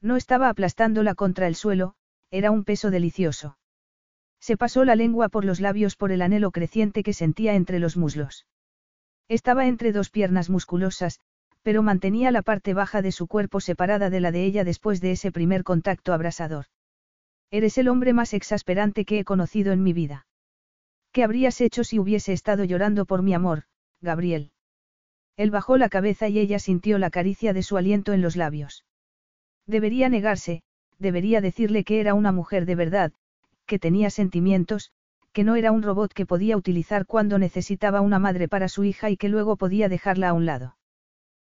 No 0.00 0.16
estaba 0.16 0.48
aplastándola 0.48 1.14
contra 1.14 1.46
el 1.46 1.54
suelo, 1.54 1.94
era 2.30 2.50
un 2.50 2.64
peso 2.64 2.90
delicioso. 2.90 3.58
Se 4.40 4.56
pasó 4.56 4.84
la 4.84 4.94
lengua 4.94 5.28
por 5.28 5.44
los 5.44 5.60
labios 5.60 5.96
por 5.96 6.12
el 6.12 6.22
anhelo 6.22 6.50
creciente 6.50 7.02
que 7.02 7.12
sentía 7.12 7.54
entre 7.54 7.78
los 7.78 7.96
muslos. 7.96 8.46
Estaba 9.28 9.66
entre 9.66 9.92
dos 9.92 10.10
piernas 10.10 10.48
musculosas, 10.48 11.20
pero 11.62 11.82
mantenía 11.82 12.30
la 12.30 12.42
parte 12.42 12.72
baja 12.72 13.02
de 13.02 13.12
su 13.12 13.26
cuerpo 13.26 13.60
separada 13.60 14.10
de 14.10 14.20
la 14.20 14.32
de 14.32 14.44
ella 14.44 14.64
después 14.64 15.00
de 15.00 15.12
ese 15.12 15.32
primer 15.32 15.64
contacto 15.64 16.12
abrasador. 16.12 16.66
Eres 17.50 17.78
el 17.78 17.88
hombre 17.88 18.12
más 18.12 18.34
exasperante 18.34 19.04
que 19.04 19.18
he 19.18 19.24
conocido 19.24 19.72
en 19.72 19.82
mi 19.82 19.92
vida. 19.92 20.26
¿Qué 21.12 21.24
habrías 21.24 21.60
hecho 21.60 21.84
si 21.84 21.98
hubiese 21.98 22.32
estado 22.32 22.64
llorando 22.64 23.06
por 23.06 23.22
mi 23.22 23.34
amor, 23.34 23.64
Gabriel? 24.00 24.52
Él 25.36 25.50
bajó 25.50 25.78
la 25.78 25.88
cabeza 25.88 26.28
y 26.28 26.38
ella 26.38 26.58
sintió 26.58 26.98
la 26.98 27.10
caricia 27.10 27.52
de 27.52 27.62
su 27.62 27.76
aliento 27.76 28.12
en 28.12 28.22
los 28.22 28.36
labios. 28.36 28.84
Debería 29.66 30.08
negarse, 30.08 30.62
debería 30.98 31.40
decirle 31.40 31.84
que 31.84 32.00
era 32.00 32.14
una 32.14 32.32
mujer 32.32 32.66
de 32.66 32.74
verdad, 32.74 33.12
que 33.66 33.78
tenía 33.78 34.10
sentimientos, 34.10 34.92
que 35.32 35.44
no 35.44 35.56
era 35.56 35.72
un 35.72 35.82
robot 35.82 36.12
que 36.12 36.26
podía 36.26 36.56
utilizar 36.56 37.06
cuando 37.06 37.38
necesitaba 37.38 38.00
una 38.00 38.18
madre 38.18 38.48
para 38.48 38.68
su 38.68 38.84
hija 38.84 39.10
y 39.10 39.16
que 39.16 39.28
luego 39.28 39.56
podía 39.56 39.88
dejarla 39.88 40.30
a 40.30 40.32
un 40.32 40.46
lado. 40.46 40.76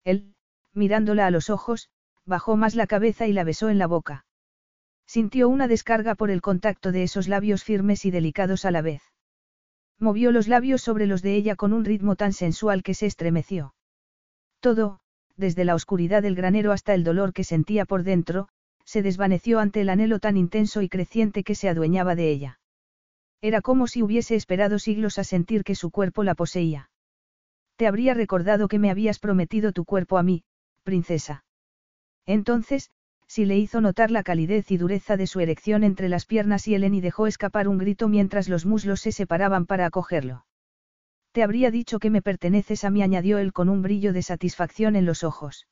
Él, 0.04 0.36
mirándola 0.74 1.28
a 1.28 1.32
los 1.32 1.50
ojos, 1.50 1.90
bajó 2.26 2.56
más 2.56 2.76
la 2.76 2.88
cabeza 2.88 3.28
y 3.28 3.34
la 3.34 3.44
besó 3.44 3.70
en 3.70 3.80
la 3.80 3.88
boca. 3.88 4.26
Sintió 5.06 5.50
una 5.50 5.68
descarga 5.68 6.16
por 6.16 6.32
el 6.32 6.42
contacto 6.42 6.92
de 6.92 7.04
esos 7.04 7.28
labios 7.28 7.64
firmes 7.64 8.06
y 8.06 8.12
delicados 8.12 8.66
a 8.66 8.72
la 8.72 8.82
vez. 8.82 9.02
Movió 10.00 10.32
los 10.32 10.48
labios 10.48 10.82
sobre 10.82 11.06
los 11.06 11.22
de 11.22 11.36
ella 11.36 11.56
con 11.56 11.74
un 11.74 11.86
ritmo 11.86 12.16
tan 12.16 12.34
sensual 12.34 12.84
que 12.84 12.94
se 12.94 13.06
estremeció. 13.06 13.76
Todo, 14.60 15.00
desde 15.36 15.66
la 15.66 15.76
oscuridad 15.76 16.22
del 16.22 16.36
granero 16.36 16.72
hasta 16.72 16.94
el 16.94 17.04
dolor 17.04 17.34
que 17.34 17.44
sentía 17.44 17.86
por 17.86 18.04
dentro, 18.04 18.48
se 18.86 19.02
desvaneció 19.02 19.60
ante 19.60 19.82
el 19.82 19.90
anhelo 19.90 20.20
tan 20.20 20.38
intenso 20.38 20.82
y 20.82 20.90
creciente 20.90 21.44
que 21.44 21.56
se 21.56 21.70
adueñaba 21.70 22.16
de 22.16 22.30
ella. 22.30 22.60
Era 23.42 23.62
como 23.62 23.88
si 23.88 24.02
hubiese 24.02 24.36
esperado 24.36 24.80
siglos 24.80 25.20
a 25.20 25.24
sentir 25.24 25.64
que 25.64 25.76
su 25.76 25.92
cuerpo 25.92 26.24
la 26.24 26.36
poseía. 26.36 26.90
Te 27.76 27.88
habría 27.88 28.14
recordado 28.14 28.68
que 28.68 28.80
me 28.80 28.90
habías 28.90 29.20
prometido 29.20 29.72
tu 29.72 29.84
cuerpo 29.84 30.18
a 30.18 30.24
mí, 30.24 30.44
princesa. 30.84 31.44
Entonces, 32.26 32.92
si 33.28 33.46
le 33.46 33.58
hizo 33.58 33.82
notar 33.82 34.12
la 34.12 34.24
calidez 34.24 34.70
y 34.72 34.78
dureza 34.78 35.18
de 35.18 35.28
su 35.28 35.40
erección 35.40 35.84
entre 35.84 36.08
las 36.08 36.26
piernas 36.26 36.68
y 36.68 36.76
Eleni 36.76 37.02
dejó 37.02 37.28
escapar 37.28 37.68
un 37.68 37.78
grito 37.78 38.08
mientras 38.08 38.48
los 38.48 38.66
muslos 38.66 39.02
se 39.02 39.12
separaban 39.12 39.66
para 39.66 39.88
acogerlo. 39.88 40.46
Te 41.32 41.42
habría 41.42 41.72
dicho 41.72 41.98
que 41.98 42.12
me 42.12 42.22
perteneces 42.22 42.84
a 42.84 42.92
mí, 42.92 43.02
añadió 43.02 43.40
él 43.40 43.54
con 43.54 43.70
un 43.70 43.82
brillo 43.82 44.14
de 44.14 44.22
satisfacción 44.22 44.96
en 44.96 45.06
los 45.06 45.24
ojos. 45.24 45.68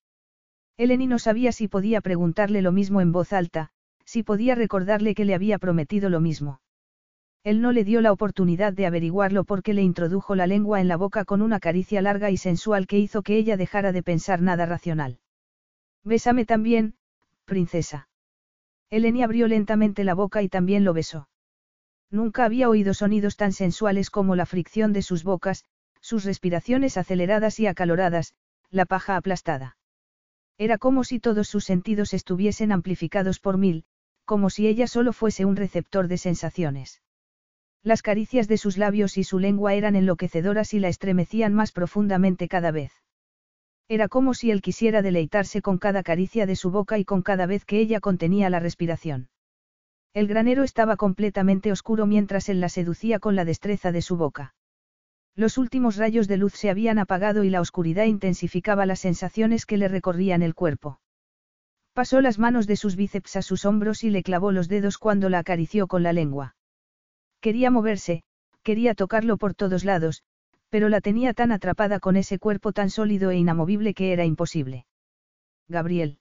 Eleni 0.82 1.06
no 1.06 1.20
sabía 1.20 1.52
si 1.52 1.68
podía 1.68 2.02
preguntarle 2.02 2.64
lo 2.64 2.72
mismo 2.72 3.02
en 3.02 3.12
voz 3.12 3.34
alta, 3.34 3.70
Si 4.04 4.24
podía 4.24 4.56
recordarle 4.56 5.14
que 5.14 5.26
le 5.26 5.36
había 5.36 5.60
prometido 5.60 6.10
lo 6.10 6.20
mismo. 6.20 6.60
Él 7.44 7.62
no 7.62 7.72
le 7.72 7.84
dio 7.84 8.02
la 8.02 8.12
oportunidad 8.12 8.74
de 8.74 8.88
averiguarlo 8.88 9.44
porque 9.44 9.76
le 9.76 9.84
introdujo 9.84 10.34
la 10.34 10.48
lengua 10.48 10.82
en 10.82 10.88
la 10.88 10.98
boca 10.98 11.24
con 11.24 11.44
una 11.44 11.60
caricia 11.60 12.02
larga 12.02 12.32
y 12.32 12.38
sensual 12.38 12.88
que 12.88 12.98
hizo 12.98 13.22
que 13.22 13.38
ella 13.38 13.58
dejara 13.58 13.92
de 13.92 14.02
pensar 14.02 14.42
nada 14.42 14.66
racional. 14.66 15.20
Bésame 16.04 16.46
también, 16.46 16.96
princesa. 17.46 18.10
Eleni 18.90 19.22
abrió 19.22 19.48
lentamente 19.48 20.04
la 20.04 20.16
boca 20.16 20.42
y 20.42 20.50
también 20.50 20.84
lo 20.84 20.94
besó. 20.94 21.30
Nunca 22.10 22.44
había 22.44 22.70
oído 22.70 22.96
sonidos 22.96 23.38
tan 23.38 23.54
sensuales 23.54 24.10
como 24.10 24.36
la 24.36 24.48
fricción 24.48 24.94
de 24.94 25.04
sus 25.04 25.24
bocas, 25.24 25.64
sus 26.00 26.24
respiraciones 26.24 26.98
aceleradas 26.98 27.60
y 27.60 27.68
acaloradas, 27.68 28.34
la 28.72 28.88
paja 28.88 29.16
aplastada. 29.16 29.78
Era 30.58 30.78
como 30.78 31.04
si 31.04 31.20
todos 31.20 31.48
sus 31.48 31.66
sentidos 31.66 32.14
estuviesen 32.14 32.72
amplificados 32.72 33.40
por 33.40 33.58
mil, 33.58 33.86
como 34.26 34.50
si 34.50 34.68
ella 34.68 34.88
solo 34.88 35.14
fuese 35.14 35.46
un 35.46 35.56
receptor 35.56 36.08
de 36.08 36.18
sensaciones. 36.18 37.02
Las 37.84 38.04
caricias 38.04 38.48
de 38.48 38.58
sus 38.58 38.78
labios 38.78 39.18
y 39.18 39.24
su 39.24 39.40
lengua 39.40 39.74
eran 39.74 39.96
enloquecedoras 39.96 40.74
y 40.74 40.80
la 40.80 40.88
estremecían 40.88 41.54
más 41.54 41.72
profundamente 41.72 42.48
cada 42.48 42.72
vez. 42.72 42.92
Era 43.88 44.08
como 44.08 44.34
si 44.34 44.52
él 44.52 44.62
quisiera 44.62 45.02
deleitarse 45.02 45.62
con 45.62 45.78
cada 45.78 46.04
caricia 46.04 46.46
de 46.46 46.56
su 46.56 46.72
boca 46.72 46.98
y 46.98 47.06
con 47.06 47.24
cada 47.24 47.46
vez 47.46 47.66
que 47.66 47.80
ella 47.80 48.00
contenía 48.00 48.50
la 48.50 48.60
respiración. 48.60 49.30
El 50.14 50.28
granero 50.28 50.64
estaba 50.64 50.96
completamente 50.96 51.72
oscuro 51.72 52.06
mientras 52.06 52.50
él 52.50 52.62
la 52.62 52.70
seducía 52.70 53.20
con 53.20 53.36
la 53.36 53.46
destreza 53.46 53.92
de 53.92 54.02
su 54.02 54.16
boca. 54.16 54.54
Los 55.36 55.58
últimos 55.58 55.96
rayos 55.96 56.28
de 56.28 56.38
luz 56.38 56.54
se 56.54 56.70
habían 56.70 57.00
apagado 57.00 57.44
y 57.44 57.50
la 57.50 57.62
oscuridad 57.62 58.06
intensificaba 58.06 58.86
las 58.86 59.00
sensaciones 59.00 59.66
que 59.66 59.78
le 59.78 59.88
recorrían 59.88 60.42
el 60.42 60.56
cuerpo. 60.56 61.00
Pasó 61.94 62.22
las 62.22 62.40
manos 62.40 62.68
de 62.68 62.76
sus 62.76 62.96
bíceps 62.96 63.36
a 63.36 63.42
sus 63.42 63.66
hombros 63.66 64.04
y 64.04 64.10
le 64.10 64.24
clavó 64.24 64.52
los 64.52 64.68
dedos 64.68 64.98
cuando 64.98 65.30
la 65.30 65.40
acarició 65.40 65.88
con 65.88 66.04
la 66.04 66.14
lengua. 66.14 66.56
Quería 67.42 67.72
moverse, 67.72 68.24
quería 68.64 68.94
tocarlo 68.94 69.38
por 69.38 69.56
todos 69.56 69.84
lados, 69.84 70.24
pero 70.70 70.90
la 70.90 71.02
tenía 71.02 71.34
tan 71.34 71.52
atrapada 71.52 72.00
con 72.00 72.16
ese 72.16 72.40
cuerpo 72.40 72.72
tan 72.72 72.90
sólido 72.90 73.32
e 73.32 73.38
inamovible 73.38 73.94
que 73.94 74.14
era 74.14 74.26
imposible. 74.26 74.86
Gabriel. 75.68 76.20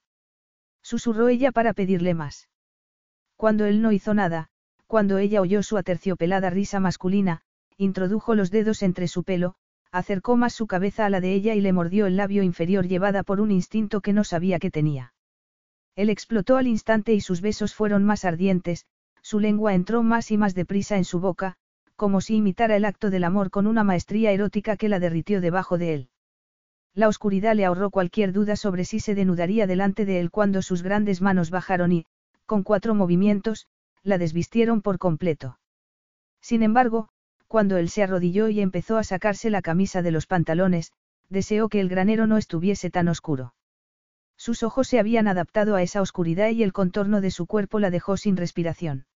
Susurró 0.83 1.29
ella 1.29 1.53
para 1.53 1.73
pedirle 1.73 2.15
más. 2.15 2.49
Cuando 3.37 3.65
él 3.67 3.81
no 3.81 3.93
hizo 3.93 4.13
nada, 4.15 4.49
cuando 4.87 5.19
ella 5.19 5.41
oyó 5.41 5.63
su 5.63 5.77
aterciopelada 5.77 6.51
risa 6.51 6.81
masculina, 6.81 7.43
introdujo 7.81 8.35
los 8.35 8.51
dedos 8.51 8.83
entre 8.83 9.09
su 9.09 9.25
pelo, 9.25 9.55
acercó 9.91 10.37
más 10.37 10.53
su 10.53 10.67
cabeza 10.67 11.07
a 11.07 11.11
la 11.11 11.23
de 11.23 11.33
ella 11.33 11.55
y 11.55 11.63
le 11.63 11.73
mordió 11.73 12.07
el 12.07 12.17
labio 12.17 12.43
inferior 12.43 12.87
llevada 12.87 13.23
por 13.23 13.41
un 13.41 13.51
instinto 13.51 14.03
que 14.03 14.13
no 14.13 14.23
sabía 14.23 14.59
que 14.59 14.71
tenía. 14.71 15.15
Él 15.97 16.11
explotó 16.11 16.59
al 16.59 16.67
instante 16.67 17.15
y 17.15 17.23
sus 17.23 17.41
besos 17.41 17.75
fueron 17.75 18.05
más 18.05 18.27
ardientes, 18.27 18.85
su 19.23 19.41
lengua 19.41 19.75
entró 19.75 20.03
más 20.03 20.31
y 20.31 20.37
más 20.37 20.55
deprisa 20.55 20.99
en 20.99 21.07
su 21.07 21.21
boca, 21.21 21.57
como 21.97 22.21
si 22.21 22.37
imitara 22.37 22.77
el 22.77 22.85
acto 22.85 23.09
del 23.09 23.25
amor 23.25 23.51
con 23.51 23.67
una 23.67 23.83
maestría 23.83 24.31
erótica 24.31 24.77
que 24.77 24.91
la 24.91 25.01
derritió 25.01 25.41
debajo 25.41 25.79
de 25.79 25.95
él. 25.95 26.09
La 26.95 27.09
oscuridad 27.09 27.55
le 27.55 27.65
ahorró 27.65 27.91
cualquier 27.91 28.33
duda 28.33 28.57
sobre 28.57 28.85
si 28.85 29.01
se 29.01 29.15
denudaría 29.15 29.67
delante 29.67 30.05
de 30.05 30.21
él 30.21 30.31
cuando 30.31 30.61
sus 30.61 30.83
grandes 30.83 31.23
manos 31.23 31.49
bajaron 31.49 31.93
y, 31.93 32.05
con 32.45 32.63
cuatro 32.63 32.95
movimientos, 32.95 33.69
la 34.03 34.19
desvistieron 34.19 34.83
por 34.83 34.99
completo. 34.99 35.59
Sin 36.43 36.63
embargo, 36.63 37.09
cuando 37.51 37.79
él 37.79 37.89
se 37.89 38.05
arrodilló 38.05 38.49
y 38.49 38.61
empezó 38.61 38.97
a 38.97 39.03
sacarse 39.03 39.51
la 39.51 39.61
camisa 39.61 40.03
de 40.03 40.13
los 40.13 40.29
pantalones, 40.29 40.93
deseó 41.31 41.69
que 41.69 41.81
el 41.81 41.89
granero 41.89 42.29
no 42.29 42.37
estuviese 42.37 42.91
tan 42.91 43.09
oscuro. 43.09 43.55
Sus 44.37 44.63
ojos 44.63 44.87
se 44.87 45.01
habían 45.01 45.27
adaptado 45.27 45.75
a 45.75 45.83
esa 45.83 46.01
oscuridad 46.01 46.51
y 46.51 46.63
el 46.63 46.73
contorno 46.73 47.21
de 47.21 47.33
su 47.33 47.47
cuerpo 47.47 47.81
la 47.81 47.91
dejó 47.91 48.17
sin 48.17 48.37
respiración. 48.37 49.07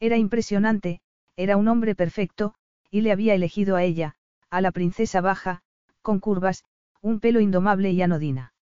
Era 0.00 0.16
impresionante, 0.16 1.02
era 1.36 1.58
un 1.58 1.68
hombre 1.68 1.94
perfecto, 1.94 2.54
y 2.90 3.02
le 3.02 3.12
había 3.12 3.34
elegido 3.34 3.76
a 3.76 3.82
ella, 3.82 4.14
a 4.48 4.62
la 4.62 4.72
princesa 4.72 5.20
baja, 5.20 5.60
con 6.00 6.18
curvas, 6.18 6.64
un 7.02 7.20
pelo 7.20 7.40
indomable 7.40 7.90
y 7.90 8.00
anodina. 8.00 8.54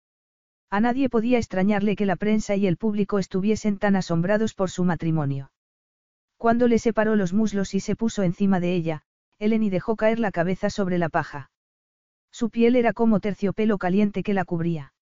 A 0.70 0.80
nadie 0.80 1.10
podía 1.10 1.36
extrañarle 1.36 1.96
que 1.96 2.06
la 2.06 2.16
prensa 2.16 2.56
y 2.56 2.66
el 2.66 2.78
público 2.78 3.18
estuviesen 3.18 3.76
tan 3.76 3.94
asombrados 3.94 4.54
por 4.54 4.70
su 4.70 4.84
matrimonio. 4.84 5.50
Cuando 6.36 6.68
le 6.68 6.78
separó 6.78 7.16
los 7.16 7.32
muslos 7.32 7.74
y 7.74 7.80
se 7.80 7.96
puso 7.96 8.22
encima 8.22 8.60
de 8.60 8.74
ella, 8.74 9.02
Eleni 9.38 9.70
dejó 9.70 9.96
caer 9.96 10.18
la 10.18 10.30
cabeza 10.30 10.70
sobre 10.70 10.98
la 10.98 11.08
paja. 11.08 11.50
Su 12.30 12.50
piel 12.50 12.76
era 12.76 12.92
como 12.92 13.20
terciopelo 13.20 13.78
caliente 13.78 14.22
que 14.22 14.34
la 14.34 14.44
cubría. 14.44 14.92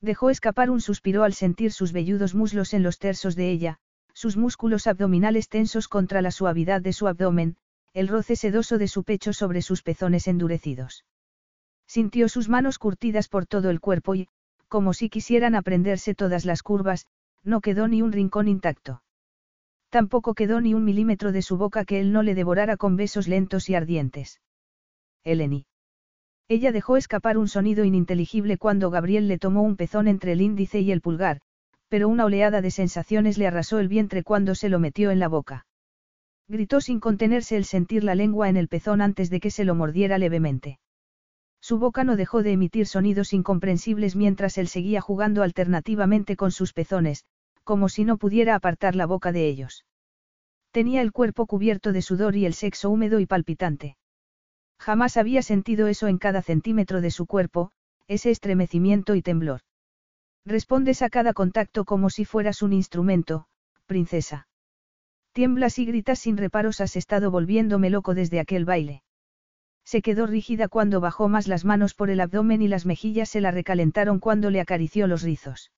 Dejó 0.00 0.30
escapar 0.30 0.70
un 0.70 0.80
suspiro 0.80 1.24
al 1.24 1.34
sentir 1.34 1.72
sus 1.72 1.92
velludos 1.92 2.34
muslos 2.34 2.74
en 2.74 2.82
los 2.82 2.98
tersos 2.98 3.36
de 3.36 3.50
ella, 3.50 3.78
sus 4.14 4.36
músculos 4.36 4.86
abdominales 4.86 5.48
tensos 5.48 5.88
contra 5.88 6.22
la 6.22 6.30
suavidad 6.30 6.80
de 6.80 6.92
su 6.92 7.08
abdomen, 7.08 7.56
el 7.94 8.08
roce 8.08 8.36
sedoso 8.36 8.78
de 8.78 8.88
su 8.88 9.04
pecho 9.04 9.32
sobre 9.32 9.62
sus 9.62 9.82
pezones 9.82 10.26
endurecidos. 10.26 11.04
Sintió 11.86 12.28
sus 12.28 12.48
manos 12.48 12.78
curtidas 12.78 13.28
por 13.28 13.46
todo 13.46 13.70
el 13.70 13.80
cuerpo 13.80 14.14
y, 14.14 14.28
como 14.68 14.94
si 14.94 15.10
quisieran 15.10 15.54
aprenderse 15.54 16.14
todas 16.14 16.44
las 16.44 16.62
curvas, 16.62 17.06
no 17.44 17.60
quedó 17.60 17.88
ni 17.88 18.02
un 18.02 18.12
rincón 18.12 18.48
intacto. 18.48 19.02
Tampoco 19.92 20.32
quedó 20.32 20.62
ni 20.62 20.72
un 20.72 20.86
milímetro 20.86 21.32
de 21.32 21.42
su 21.42 21.58
boca 21.58 21.84
que 21.84 22.00
él 22.00 22.12
no 22.12 22.22
le 22.22 22.34
devorara 22.34 22.78
con 22.78 22.96
besos 22.96 23.28
lentos 23.28 23.68
y 23.68 23.74
ardientes. 23.74 24.40
Eleni. 25.22 25.66
Ella 26.48 26.72
dejó 26.72 26.96
escapar 26.96 27.36
un 27.36 27.46
sonido 27.46 27.84
ininteligible 27.84 28.56
cuando 28.56 28.88
Gabriel 28.88 29.28
le 29.28 29.36
tomó 29.36 29.60
un 29.60 29.76
pezón 29.76 30.08
entre 30.08 30.32
el 30.32 30.40
índice 30.40 30.80
y 30.80 30.92
el 30.92 31.02
pulgar, 31.02 31.42
pero 31.90 32.08
una 32.08 32.24
oleada 32.24 32.62
de 32.62 32.70
sensaciones 32.70 33.36
le 33.36 33.46
arrasó 33.46 33.80
el 33.80 33.88
vientre 33.88 34.22
cuando 34.22 34.54
se 34.54 34.70
lo 34.70 34.78
metió 34.78 35.10
en 35.10 35.18
la 35.18 35.28
boca. 35.28 35.66
Gritó 36.48 36.80
sin 36.80 36.98
contenerse 36.98 37.58
el 37.58 37.66
sentir 37.66 38.02
la 38.02 38.14
lengua 38.14 38.48
en 38.48 38.56
el 38.56 38.68
pezón 38.68 39.02
antes 39.02 39.28
de 39.28 39.40
que 39.40 39.50
se 39.50 39.64
lo 39.66 39.74
mordiera 39.74 40.16
levemente. 40.16 40.78
Su 41.60 41.78
boca 41.78 42.02
no 42.02 42.16
dejó 42.16 42.42
de 42.42 42.52
emitir 42.52 42.86
sonidos 42.86 43.34
incomprensibles 43.34 44.16
mientras 44.16 44.56
él 44.56 44.68
seguía 44.68 45.02
jugando 45.02 45.42
alternativamente 45.42 46.34
con 46.34 46.50
sus 46.50 46.72
pezones, 46.72 47.26
como 47.64 47.88
si 47.88 48.04
no 48.04 48.16
pudiera 48.16 48.54
apartar 48.54 48.94
la 48.94 49.06
boca 49.06 49.32
de 49.32 49.48
ellos. 49.48 49.84
Tenía 50.70 51.02
el 51.02 51.12
cuerpo 51.12 51.46
cubierto 51.46 51.92
de 51.92 52.02
sudor 52.02 52.36
y 52.36 52.46
el 52.46 52.54
sexo 52.54 52.90
húmedo 52.90 53.20
y 53.20 53.26
palpitante. 53.26 53.96
Jamás 54.78 55.16
había 55.16 55.42
sentido 55.42 55.86
eso 55.86 56.08
en 56.08 56.18
cada 56.18 56.42
centímetro 56.42 57.00
de 57.00 57.10
su 57.10 57.26
cuerpo, 57.26 57.70
ese 58.08 58.30
estremecimiento 58.30 59.14
y 59.14 59.22
temblor. 59.22 59.60
Respondes 60.44 61.02
a 61.02 61.10
cada 61.10 61.34
contacto 61.34 61.84
como 61.84 62.10
si 62.10 62.24
fueras 62.24 62.62
un 62.62 62.72
instrumento, 62.72 63.46
princesa. 63.86 64.48
Tiemblas 65.32 65.78
y 65.78 65.86
gritas 65.86 66.18
sin 66.18 66.36
reparos, 66.36 66.80
has 66.80 66.96
estado 66.96 67.30
volviéndome 67.30 67.90
loco 67.90 68.14
desde 68.14 68.40
aquel 68.40 68.64
baile. 68.64 69.02
Se 69.84 70.02
quedó 70.02 70.26
rígida 70.26 70.68
cuando 70.68 71.00
bajó 71.00 71.28
más 71.28 71.48
las 71.48 71.64
manos 71.64 71.94
por 71.94 72.10
el 72.10 72.20
abdomen 72.20 72.62
y 72.62 72.68
las 72.68 72.86
mejillas 72.86 73.28
se 73.28 73.40
la 73.40 73.50
recalentaron 73.50 74.18
cuando 74.18 74.50
le 74.50 74.60
acarició 74.60 75.06
los 75.06 75.22
rizos. 75.22 75.70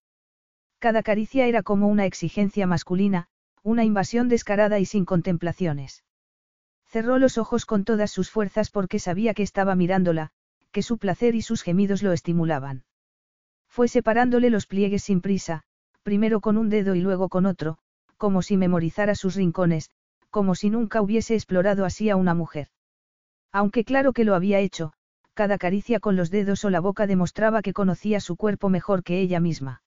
Cada 0.84 1.02
caricia 1.02 1.46
era 1.46 1.62
como 1.62 1.88
una 1.88 2.04
exigencia 2.04 2.66
masculina, 2.66 3.26
una 3.62 3.84
invasión 3.84 4.28
descarada 4.28 4.80
y 4.80 4.84
sin 4.84 5.06
contemplaciones. 5.06 6.04
Cerró 6.84 7.18
los 7.18 7.38
ojos 7.38 7.64
con 7.64 7.84
todas 7.84 8.10
sus 8.10 8.28
fuerzas 8.28 8.68
porque 8.68 8.98
sabía 8.98 9.32
que 9.32 9.42
estaba 9.42 9.76
mirándola, 9.76 10.28
que 10.72 10.82
su 10.82 10.98
placer 10.98 11.36
y 11.36 11.40
sus 11.40 11.62
gemidos 11.62 12.02
lo 12.02 12.12
estimulaban. 12.12 12.84
Fue 13.66 13.88
separándole 13.88 14.50
los 14.50 14.66
pliegues 14.66 15.04
sin 15.04 15.22
prisa, 15.22 15.62
primero 16.02 16.42
con 16.42 16.58
un 16.58 16.68
dedo 16.68 16.94
y 16.94 17.00
luego 17.00 17.30
con 17.30 17.46
otro, 17.46 17.78
como 18.18 18.42
si 18.42 18.58
memorizara 18.58 19.14
sus 19.14 19.36
rincones, 19.36 19.88
como 20.28 20.54
si 20.54 20.68
nunca 20.68 21.00
hubiese 21.00 21.32
explorado 21.32 21.86
así 21.86 22.10
a 22.10 22.16
una 22.16 22.34
mujer. 22.34 22.68
Aunque 23.52 23.84
claro 23.84 24.12
que 24.12 24.24
lo 24.24 24.34
había 24.34 24.58
hecho, 24.58 24.92
cada 25.32 25.56
caricia 25.56 25.98
con 25.98 26.14
los 26.14 26.30
dedos 26.30 26.62
o 26.66 26.68
la 26.68 26.80
boca 26.80 27.06
demostraba 27.06 27.62
que 27.62 27.72
conocía 27.72 28.20
su 28.20 28.36
cuerpo 28.36 28.68
mejor 28.68 29.02
que 29.02 29.18
ella 29.18 29.40
misma. 29.40 29.80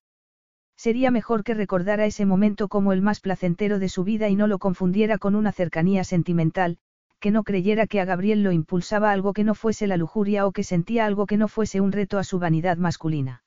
Sería 0.78 1.10
mejor 1.10 1.44
que 1.44 1.56
recordara 1.56 2.06
ese 2.06 2.26
momento 2.26 2.68
como 2.68 2.94
el 2.94 3.02
más 3.02 3.20
placentero 3.20 3.80
de 3.80 3.90
su 3.90 4.04
vida 4.04 4.30
y 4.30 4.36
no 4.36 4.46
lo 4.46 4.60
confundiera 4.60 5.18
con 5.18 5.34
una 5.34 5.52
cercanía 5.52 6.04
sentimental, 6.04 6.78
que 7.20 7.32
no 7.32 7.44
creyera 7.44 7.88
que 7.88 8.00
a 8.00 8.06
Gabriel 8.06 8.44
lo 8.44 8.52
impulsaba 8.52 9.12
algo 9.12 9.34
que 9.34 9.44
no 9.44 9.56
fuese 9.56 9.88
la 9.88 9.98
lujuria 9.98 10.46
o 10.46 10.52
que 10.52 10.64
sentía 10.64 11.08
algo 11.08 11.26
que 11.26 11.38
no 11.38 11.48
fuese 11.48 11.82
un 11.82 11.92
reto 11.92 12.20
a 12.20 12.24
su 12.24 12.38
vanidad 12.38 12.78
masculina. 12.78 13.44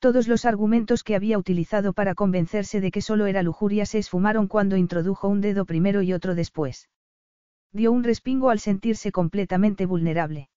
Todos 0.00 0.26
los 0.26 0.44
argumentos 0.44 1.04
que 1.04 1.14
había 1.14 1.38
utilizado 1.38 1.92
para 1.92 2.16
convencerse 2.16 2.80
de 2.80 2.90
que 2.90 3.02
solo 3.02 3.26
era 3.26 3.44
lujuria 3.44 3.86
se 3.86 3.98
esfumaron 3.98 4.48
cuando 4.48 4.76
introdujo 4.76 5.28
un 5.28 5.40
dedo 5.40 5.64
primero 5.64 6.02
y 6.02 6.12
otro 6.12 6.34
después. 6.34 6.88
Dio 7.70 7.92
un 7.92 8.02
respingo 8.02 8.50
al 8.50 8.58
sentirse 8.58 9.12
completamente 9.12 9.86
vulnerable. 9.86 10.48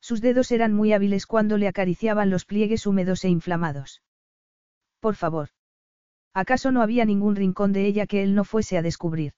Sus 0.00 0.22
dedos 0.22 0.50
eran 0.52 0.72
muy 0.72 0.94
hábiles 0.94 1.26
cuando 1.26 1.58
le 1.58 1.68
acariciaban 1.68 2.30
los 2.30 2.46
pliegues 2.46 2.86
húmedos 2.86 3.26
e 3.26 3.28
inflamados. 3.28 4.00
Por 5.02 5.16
favor. 5.16 5.48
¿Acaso 6.32 6.70
no 6.70 6.80
había 6.80 7.04
ningún 7.04 7.34
rincón 7.34 7.72
de 7.72 7.86
ella 7.86 8.06
que 8.06 8.22
él 8.22 8.36
no 8.36 8.44
fuese 8.44 8.78
a 8.78 8.82
descubrir? 8.82 9.32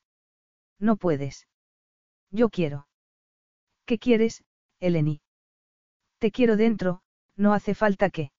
No 0.78 0.96
puedes. 0.96 1.48
Yo 2.30 2.50
quiero. 2.50 2.86
¿Qué 3.86 3.98
quieres, 3.98 4.44
Eleni? 4.78 5.22
Te 6.18 6.30
quiero 6.30 6.58
dentro, 6.58 7.00
no 7.34 7.54
hace 7.54 7.74
falta 7.74 8.10
que. 8.10 8.30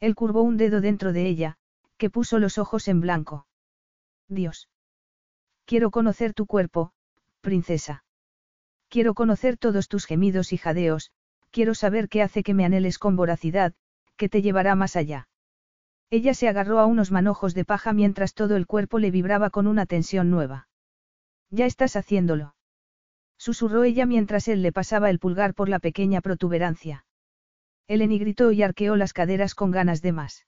Él 0.00 0.16
curvó 0.16 0.42
un 0.42 0.56
dedo 0.56 0.80
dentro 0.80 1.12
de 1.12 1.28
ella, 1.28 1.56
que 1.98 2.10
puso 2.10 2.40
los 2.40 2.58
ojos 2.58 2.88
en 2.88 3.00
blanco. 3.00 3.46
Dios. 4.26 4.68
Quiero 5.66 5.92
conocer 5.92 6.34
tu 6.34 6.46
cuerpo, 6.46 6.92
princesa. 7.42 8.04
Quiero 8.88 9.14
conocer 9.14 9.56
todos 9.56 9.86
tus 9.86 10.04
gemidos 10.04 10.52
y 10.52 10.56
jadeos, 10.56 11.12
quiero 11.52 11.76
saber 11.76 12.08
qué 12.08 12.22
hace 12.22 12.42
que 12.42 12.54
me 12.54 12.64
anheles 12.64 12.98
con 12.98 13.14
voracidad, 13.14 13.72
que 14.16 14.28
te 14.28 14.42
llevará 14.42 14.74
más 14.74 14.96
allá. 14.96 15.29
Ella 16.10 16.34
se 16.34 16.48
agarró 16.48 16.80
a 16.80 16.86
unos 16.86 17.12
manojos 17.12 17.54
de 17.54 17.64
paja 17.64 17.92
mientras 17.92 18.34
todo 18.34 18.56
el 18.56 18.66
cuerpo 18.66 18.98
le 18.98 19.12
vibraba 19.12 19.50
con 19.50 19.68
una 19.68 19.86
tensión 19.86 20.28
nueva. 20.28 20.68
Ya 21.50 21.66
estás 21.66 21.94
haciéndolo. 21.94 22.56
Susurró 23.38 23.84
ella 23.84 24.06
mientras 24.06 24.48
él 24.48 24.60
le 24.62 24.72
pasaba 24.72 25.08
el 25.08 25.20
pulgar 25.20 25.54
por 25.54 25.68
la 25.68 25.78
pequeña 25.78 26.20
protuberancia. 26.20 27.06
Eleni 27.86 28.18
gritó 28.18 28.50
y 28.52 28.62
arqueó 28.62 28.96
las 28.96 29.12
caderas 29.12 29.54
con 29.54 29.70
ganas 29.70 30.02
de 30.02 30.12
más. 30.12 30.46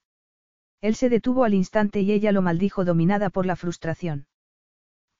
Él 0.81 0.95
se 0.95 1.09
detuvo 1.09 1.45
al 1.45 1.53
instante 1.53 2.01
y 2.01 2.11
ella 2.11 2.33
lo 2.33 2.41
maldijo 2.41 2.83
dominada 2.83 3.29
por 3.29 3.45
la 3.45 3.55
frustración. 3.55 4.27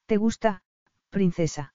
¿Te 0.08 0.18
gusta, 0.18 0.64
princesa? 1.10 1.74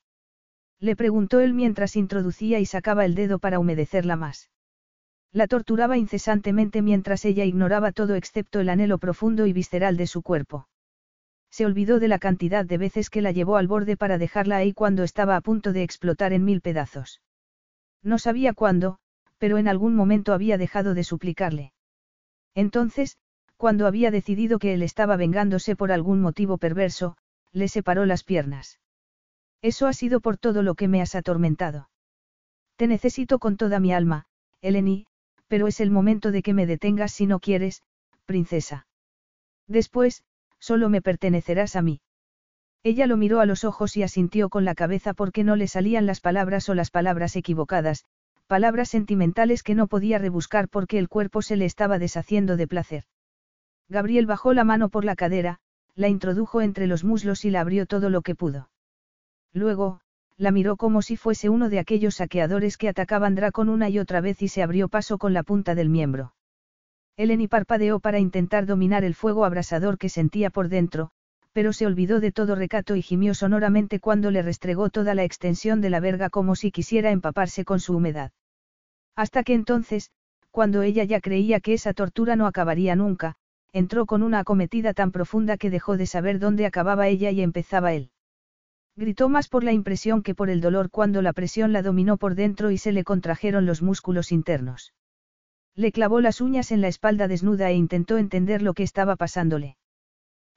Le 0.78 0.94
preguntó 0.94 1.40
él 1.40 1.54
mientras 1.54 1.96
introducía 1.96 2.60
y 2.60 2.66
sacaba 2.66 3.06
el 3.06 3.14
dedo 3.14 3.38
para 3.38 3.58
humedecerla 3.58 4.16
más. 4.16 4.50
La 5.32 5.46
torturaba 5.46 5.98
incesantemente 5.98 6.82
mientras 6.82 7.24
ella 7.24 7.44
ignoraba 7.44 7.92
todo 7.92 8.14
excepto 8.14 8.60
el 8.60 8.68
anhelo 8.68 8.98
profundo 8.98 9.46
y 9.46 9.52
visceral 9.52 9.96
de 9.96 10.06
su 10.06 10.22
cuerpo. 10.22 10.68
Se 11.50 11.66
olvidó 11.66 11.98
de 11.98 12.08
la 12.08 12.18
cantidad 12.18 12.64
de 12.64 12.78
veces 12.78 13.10
que 13.10 13.22
la 13.22 13.32
llevó 13.32 13.56
al 13.56 13.68
borde 13.68 13.96
para 13.96 14.18
dejarla 14.18 14.56
ahí 14.56 14.72
cuando 14.72 15.02
estaba 15.02 15.36
a 15.36 15.40
punto 15.40 15.72
de 15.72 15.82
explotar 15.82 16.32
en 16.32 16.44
mil 16.44 16.60
pedazos. 16.60 17.20
No 18.02 18.18
sabía 18.18 18.52
cuándo, 18.54 18.98
pero 19.38 19.58
en 19.58 19.68
algún 19.68 19.94
momento 19.94 20.32
había 20.32 20.58
dejado 20.58 20.94
de 20.94 21.04
suplicarle. 21.04 21.72
Entonces, 22.54 23.16
cuando 23.56 23.86
había 23.86 24.10
decidido 24.10 24.58
que 24.58 24.74
él 24.74 24.82
estaba 24.82 25.16
vengándose 25.16 25.74
por 25.74 25.90
algún 25.92 26.20
motivo 26.20 26.58
perverso, 26.58 27.16
le 27.52 27.68
separó 27.68 28.06
las 28.06 28.24
piernas. 28.24 28.78
Eso 29.62 29.86
ha 29.86 29.92
sido 29.92 30.20
por 30.20 30.38
todo 30.38 30.62
lo 30.62 30.74
que 30.74 30.86
me 30.86 31.02
has 31.02 31.14
atormentado. 31.14 31.90
Te 32.76 32.86
necesito 32.86 33.38
con 33.38 33.56
toda 33.56 33.80
mi 33.80 33.92
alma, 33.92 34.26
Eleni, 34.60 35.06
pero 35.48 35.66
es 35.66 35.80
el 35.80 35.90
momento 35.90 36.30
de 36.30 36.42
que 36.42 36.54
me 36.54 36.66
detengas 36.66 37.12
si 37.12 37.26
no 37.26 37.40
quieres, 37.40 37.82
princesa. 38.26 38.86
Después, 39.66 40.22
solo 40.58 40.88
me 40.88 41.02
pertenecerás 41.02 41.76
a 41.76 41.82
mí. 41.82 42.00
Ella 42.84 43.06
lo 43.06 43.16
miró 43.16 43.40
a 43.40 43.46
los 43.46 43.64
ojos 43.64 43.96
y 43.96 44.02
asintió 44.02 44.48
con 44.48 44.64
la 44.64 44.74
cabeza 44.74 45.14
porque 45.14 45.44
no 45.44 45.56
le 45.56 45.66
salían 45.66 46.06
las 46.06 46.20
palabras 46.20 46.68
o 46.68 46.74
las 46.74 46.90
palabras 46.90 47.34
equivocadas, 47.34 48.04
palabras 48.46 48.88
sentimentales 48.88 49.62
que 49.62 49.74
no 49.74 49.88
podía 49.88 50.18
rebuscar 50.18 50.68
porque 50.68 50.98
el 50.98 51.08
cuerpo 51.08 51.42
se 51.42 51.56
le 51.56 51.64
estaba 51.64 51.98
deshaciendo 51.98 52.56
de 52.56 52.68
placer. 52.68 53.04
Gabriel 53.88 54.26
bajó 54.26 54.54
la 54.54 54.64
mano 54.64 54.90
por 54.90 55.04
la 55.04 55.16
cadera, 55.16 55.58
la 55.94 56.08
introdujo 56.08 56.60
entre 56.60 56.86
los 56.86 57.04
muslos 57.04 57.44
y 57.44 57.50
la 57.50 57.60
abrió 57.60 57.86
todo 57.86 58.10
lo 58.10 58.22
que 58.22 58.34
pudo. 58.34 58.70
Luego, 59.52 60.00
la 60.38 60.52
miró 60.52 60.76
como 60.76 61.02
si 61.02 61.16
fuese 61.16 61.48
uno 61.48 61.68
de 61.68 61.80
aquellos 61.80 62.14
saqueadores 62.14 62.76
que 62.78 62.88
atacaban 62.88 63.34
Dracon 63.34 63.68
una 63.68 63.88
y 63.88 63.98
otra 63.98 64.20
vez 64.20 64.40
y 64.40 64.48
se 64.48 64.62
abrió 64.62 64.88
paso 64.88 65.18
con 65.18 65.34
la 65.34 65.42
punta 65.42 65.74
del 65.74 65.88
miembro. 65.88 66.32
Eleni 67.16 67.48
parpadeó 67.48 67.98
para 67.98 68.20
intentar 68.20 68.64
dominar 68.64 69.02
el 69.02 69.16
fuego 69.16 69.44
abrasador 69.44 69.98
que 69.98 70.08
sentía 70.08 70.50
por 70.50 70.68
dentro, 70.68 71.10
pero 71.52 71.72
se 71.72 71.86
olvidó 71.86 72.20
de 72.20 72.30
todo 72.30 72.54
recato 72.54 72.94
y 72.94 73.02
gimió 73.02 73.34
sonoramente 73.34 73.98
cuando 73.98 74.30
le 74.30 74.42
restregó 74.42 74.90
toda 74.90 75.16
la 75.16 75.24
extensión 75.24 75.80
de 75.80 75.90
la 75.90 75.98
verga 75.98 76.30
como 76.30 76.54
si 76.54 76.70
quisiera 76.70 77.10
empaparse 77.10 77.64
con 77.64 77.80
su 77.80 77.96
humedad. 77.96 78.30
Hasta 79.16 79.42
que 79.42 79.54
entonces, 79.54 80.12
cuando 80.52 80.82
ella 80.82 81.02
ya 81.02 81.20
creía 81.20 81.58
que 81.58 81.74
esa 81.74 81.94
tortura 81.94 82.36
no 82.36 82.46
acabaría 82.46 82.94
nunca, 82.94 83.34
entró 83.72 84.06
con 84.06 84.22
una 84.22 84.38
acometida 84.38 84.94
tan 84.94 85.10
profunda 85.10 85.56
que 85.56 85.70
dejó 85.70 85.96
de 85.96 86.06
saber 86.06 86.38
dónde 86.38 86.64
acababa 86.64 87.08
ella 87.08 87.32
y 87.32 87.40
empezaba 87.40 87.92
él. 87.92 88.12
Gritó 88.98 89.28
más 89.28 89.46
por 89.46 89.62
la 89.62 89.72
impresión 89.72 90.24
que 90.24 90.34
por 90.34 90.50
el 90.50 90.60
dolor 90.60 90.90
cuando 90.90 91.22
la 91.22 91.32
presión 91.32 91.72
la 91.72 91.82
dominó 91.82 92.16
por 92.16 92.34
dentro 92.34 92.72
y 92.72 92.78
se 92.78 92.90
le 92.90 93.04
contrajeron 93.04 93.64
los 93.64 93.80
músculos 93.80 94.32
internos. 94.32 94.92
Le 95.76 95.92
clavó 95.92 96.20
las 96.20 96.40
uñas 96.40 96.72
en 96.72 96.80
la 96.80 96.88
espalda 96.88 97.28
desnuda 97.28 97.70
e 97.70 97.74
intentó 97.74 98.18
entender 98.18 98.60
lo 98.60 98.74
que 98.74 98.82
estaba 98.82 99.14
pasándole. 99.14 99.76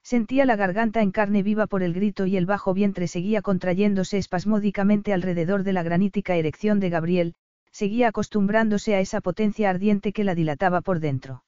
Sentía 0.02 0.44
la 0.44 0.56
garganta 0.56 1.02
en 1.02 1.12
carne 1.12 1.44
viva 1.44 1.68
por 1.68 1.84
el 1.84 1.94
grito 1.94 2.26
y 2.26 2.36
el 2.36 2.44
bajo 2.44 2.74
vientre 2.74 3.06
seguía 3.06 3.42
contrayéndose 3.42 4.18
espasmódicamente 4.18 5.12
alrededor 5.12 5.62
de 5.62 5.74
la 5.74 5.84
granítica 5.84 6.34
erección 6.34 6.80
de 6.80 6.90
Gabriel, 6.90 7.34
seguía 7.70 8.08
acostumbrándose 8.08 8.96
a 8.96 9.00
esa 9.00 9.20
potencia 9.20 9.70
ardiente 9.70 10.12
que 10.12 10.24
la 10.24 10.34
dilataba 10.34 10.80
por 10.80 10.98
dentro. 10.98 11.44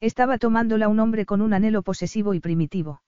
Estaba 0.00 0.38
tomándola 0.38 0.88
un 0.88 0.98
hombre 0.98 1.26
con 1.26 1.42
un 1.42 1.52
anhelo 1.52 1.82
posesivo 1.82 2.32
y 2.32 2.40
primitivo. 2.40 3.02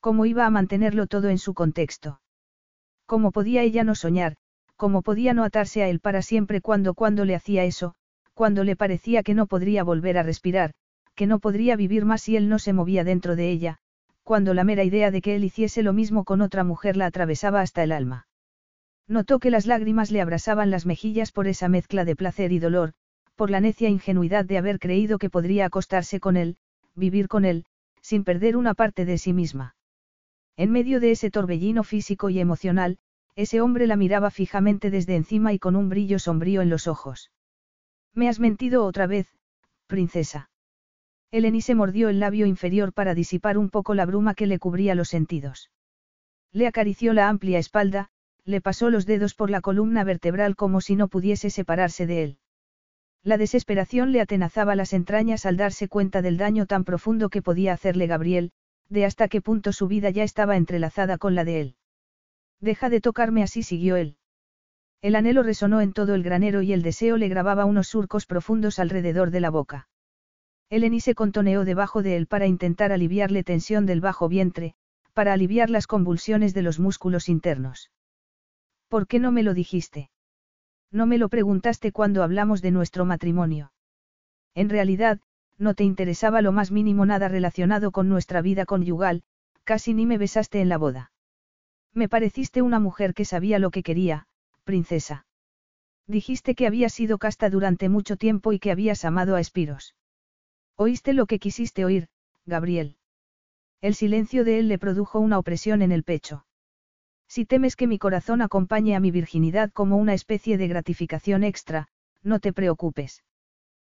¿Cómo 0.00 0.26
iba 0.26 0.46
a 0.46 0.50
mantenerlo 0.50 1.06
todo 1.06 1.28
en 1.28 1.38
su 1.38 1.54
contexto? 1.54 2.20
¿Cómo 3.06 3.32
podía 3.32 3.62
ella 3.62 3.84
no 3.84 3.94
soñar? 3.94 4.36
¿Cómo 4.76 5.02
podía 5.02 5.34
no 5.34 5.42
atarse 5.42 5.82
a 5.82 5.88
él 5.88 5.98
para 5.98 6.22
siempre 6.22 6.60
cuando 6.60 6.94
cuando 6.94 7.24
le 7.24 7.34
hacía 7.34 7.64
eso, 7.64 7.94
cuando 8.34 8.62
le 8.62 8.76
parecía 8.76 9.24
que 9.24 9.34
no 9.34 9.46
podría 9.46 9.82
volver 9.82 10.18
a 10.18 10.22
respirar, 10.22 10.72
que 11.16 11.26
no 11.26 11.40
podría 11.40 11.74
vivir 11.74 12.04
más 12.04 12.22
si 12.22 12.36
él 12.36 12.48
no 12.48 12.60
se 12.60 12.72
movía 12.72 13.02
dentro 13.02 13.34
de 13.34 13.50
ella, 13.50 13.78
cuando 14.22 14.54
la 14.54 14.62
mera 14.62 14.84
idea 14.84 15.10
de 15.10 15.20
que 15.20 15.34
él 15.34 15.42
hiciese 15.42 15.82
lo 15.82 15.92
mismo 15.92 16.22
con 16.22 16.42
otra 16.42 16.62
mujer 16.62 16.96
la 16.96 17.06
atravesaba 17.06 17.60
hasta 17.60 17.82
el 17.82 17.90
alma? 17.90 18.28
Notó 19.08 19.40
que 19.40 19.50
las 19.50 19.66
lágrimas 19.66 20.12
le 20.12 20.20
abrasaban 20.20 20.70
las 20.70 20.86
mejillas 20.86 21.32
por 21.32 21.48
esa 21.48 21.68
mezcla 21.68 22.04
de 22.04 22.14
placer 22.14 22.52
y 22.52 22.60
dolor, 22.60 22.92
por 23.34 23.50
la 23.50 23.58
necia 23.58 23.88
ingenuidad 23.88 24.44
de 24.44 24.58
haber 24.58 24.78
creído 24.78 25.18
que 25.18 25.30
podría 25.30 25.64
acostarse 25.64 26.20
con 26.20 26.36
él, 26.36 26.58
vivir 26.94 27.26
con 27.26 27.44
él, 27.44 27.64
sin 28.00 28.22
perder 28.22 28.56
una 28.56 28.74
parte 28.74 29.04
de 29.04 29.16
sí 29.16 29.32
misma. 29.32 29.74
En 30.58 30.72
medio 30.72 30.98
de 30.98 31.12
ese 31.12 31.30
torbellino 31.30 31.84
físico 31.84 32.30
y 32.30 32.40
emocional, 32.40 32.98
ese 33.36 33.60
hombre 33.60 33.86
la 33.86 33.94
miraba 33.94 34.32
fijamente 34.32 34.90
desde 34.90 35.14
encima 35.14 35.52
y 35.52 35.60
con 35.60 35.76
un 35.76 35.88
brillo 35.88 36.18
sombrío 36.18 36.62
en 36.62 36.68
los 36.68 36.88
ojos. 36.88 37.30
Me 38.12 38.28
has 38.28 38.40
mentido 38.40 38.84
otra 38.84 39.06
vez, 39.06 39.28
princesa. 39.86 40.50
Eleni 41.30 41.60
se 41.60 41.76
mordió 41.76 42.08
el 42.08 42.18
labio 42.18 42.44
inferior 42.44 42.92
para 42.92 43.14
disipar 43.14 43.56
un 43.56 43.70
poco 43.70 43.94
la 43.94 44.04
bruma 44.04 44.34
que 44.34 44.48
le 44.48 44.58
cubría 44.58 44.96
los 44.96 45.10
sentidos. 45.10 45.70
Le 46.50 46.66
acarició 46.66 47.12
la 47.12 47.28
amplia 47.28 47.60
espalda, 47.60 48.08
le 48.44 48.60
pasó 48.60 48.90
los 48.90 49.06
dedos 49.06 49.36
por 49.36 49.50
la 49.50 49.60
columna 49.60 50.02
vertebral 50.02 50.56
como 50.56 50.80
si 50.80 50.96
no 50.96 51.06
pudiese 51.06 51.50
separarse 51.50 52.04
de 52.08 52.24
él. 52.24 52.38
La 53.22 53.38
desesperación 53.38 54.10
le 54.10 54.20
atenazaba 54.20 54.74
las 54.74 54.92
entrañas 54.92 55.46
al 55.46 55.56
darse 55.56 55.86
cuenta 55.86 56.20
del 56.20 56.36
daño 56.36 56.66
tan 56.66 56.82
profundo 56.82 57.28
que 57.28 57.42
podía 57.42 57.74
hacerle 57.74 58.08
Gabriel, 58.08 58.50
de 58.88 59.04
hasta 59.04 59.28
qué 59.28 59.40
punto 59.40 59.72
su 59.72 59.88
vida 59.88 60.10
ya 60.10 60.22
estaba 60.22 60.56
entrelazada 60.56 61.18
con 61.18 61.34
la 61.34 61.44
de 61.44 61.60
él. 61.60 61.76
Deja 62.60 62.88
de 62.88 63.00
tocarme 63.00 63.42
así, 63.42 63.62
siguió 63.62 63.96
él. 63.96 64.16
El 65.00 65.14
anhelo 65.14 65.42
resonó 65.42 65.80
en 65.80 65.92
todo 65.92 66.14
el 66.14 66.22
granero 66.22 66.62
y 66.62 66.72
el 66.72 66.82
deseo 66.82 67.16
le 67.16 67.28
grababa 67.28 67.64
unos 67.64 67.88
surcos 67.88 68.26
profundos 68.26 68.78
alrededor 68.78 69.30
de 69.30 69.40
la 69.40 69.50
boca. 69.50 69.88
Eleni 70.70 71.00
se 71.00 71.14
contoneó 71.14 71.64
debajo 71.64 72.02
de 72.02 72.16
él 72.16 72.26
para 72.26 72.46
intentar 72.46 72.92
aliviarle 72.92 73.44
tensión 73.44 73.86
del 73.86 74.00
bajo 74.00 74.28
vientre, 74.28 74.74
para 75.14 75.32
aliviar 75.32 75.70
las 75.70 75.86
convulsiones 75.86 76.52
de 76.52 76.62
los 76.62 76.78
músculos 76.78 77.28
internos. 77.28 77.90
¿Por 78.88 79.06
qué 79.06 79.18
no 79.18 79.32
me 79.32 79.42
lo 79.42 79.54
dijiste? 79.54 80.10
No 80.90 81.06
me 81.06 81.18
lo 81.18 81.28
preguntaste 81.28 81.92
cuando 81.92 82.22
hablamos 82.22 82.62
de 82.62 82.70
nuestro 82.70 83.04
matrimonio. 83.04 83.72
En 84.54 84.68
realidad, 84.68 85.20
no 85.58 85.74
te 85.74 85.84
interesaba 85.84 86.40
lo 86.40 86.52
más 86.52 86.70
mínimo 86.70 87.04
nada 87.04 87.28
relacionado 87.28 87.90
con 87.90 88.08
nuestra 88.08 88.40
vida 88.40 88.64
conyugal, 88.64 89.22
casi 89.64 89.92
ni 89.92 90.06
me 90.06 90.18
besaste 90.18 90.60
en 90.60 90.68
la 90.68 90.78
boda. 90.78 91.12
Me 91.92 92.08
pareciste 92.08 92.62
una 92.62 92.78
mujer 92.78 93.12
que 93.12 93.24
sabía 93.24 93.58
lo 93.58 93.70
que 93.70 93.82
quería, 93.82 94.26
princesa. 94.64 95.26
Dijiste 96.06 96.54
que 96.54 96.66
habías 96.66 96.92
sido 96.92 97.18
casta 97.18 97.50
durante 97.50 97.88
mucho 97.88 98.16
tiempo 98.16 98.52
y 98.52 98.58
que 98.58 98.70
habías 98.70 99.04
amado 99.04 99.34
a 99.34 99.40
Espiros. 99.40 99.94
Oíste 100.76 101.12
lo 101.12 101.26
que 101.26 101.38
quisiste 101.38 101.84
oír, 101.84 102.08
Gabriel. 102.46 102.96
El 103.80 103.94
silencio 103.94 104.44
de 104.44 104.58
él 104.58 104.68
le 104.68 104.78
produjo 104.78 105.18
una 105.18 105.38
opresión 105.38 105.82
en 105.82 105.92
el 105.92 106.04
pecho. 106.04 106.46
Si 107.28 107.44
temes 107.44 107.76
que 107.76 107.86
mi 107.86 107.98
corazón 107.98 108.40
acompañe 108.40 108.96
a 108.96 109.00
mi 109.00 109.10
virginidad 109.10 109.70
como 109.70 109.96
una 109.96 110.14
especie 110.14 110.56
de 110.56 110.68
gratificación 110.68 111.44
extra, 111.44 111.88
no 112.22 112.40
te 112.40 112.52
preocupes. 112.52 113.22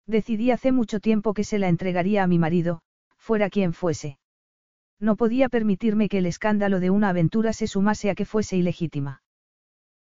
Decidí 0.09 0.51
hace 0.51 0.73
mucho 0.73 1.01
tiempo 1.01 1.35
que 1.35 1.45
se 1.45 1.59
la 1.59 1.69
entregaría 1.69 2.23
a 2.23 2.27
mi 2.27 2.39
marido, 2.39 2.81
fuera 3.19 3.51
quien 3.51 3.75
fuese. 3.75 4.19
No 4.99 5.17
podía 5.17 5.51
permitirme 5.51 6.09
que 6.09 6.19
el 6.19 6.27
escándalo 6.27 6.81
de 6.81 6.89
una 6.89 7.11
aventura 7.11 7.53
se 7.53 7.67
sumase 7.67 8.09
a 8.09 8.15
que 8.15 8.25
fuese 8.25 8.57
ilegítima. 8.57 9.23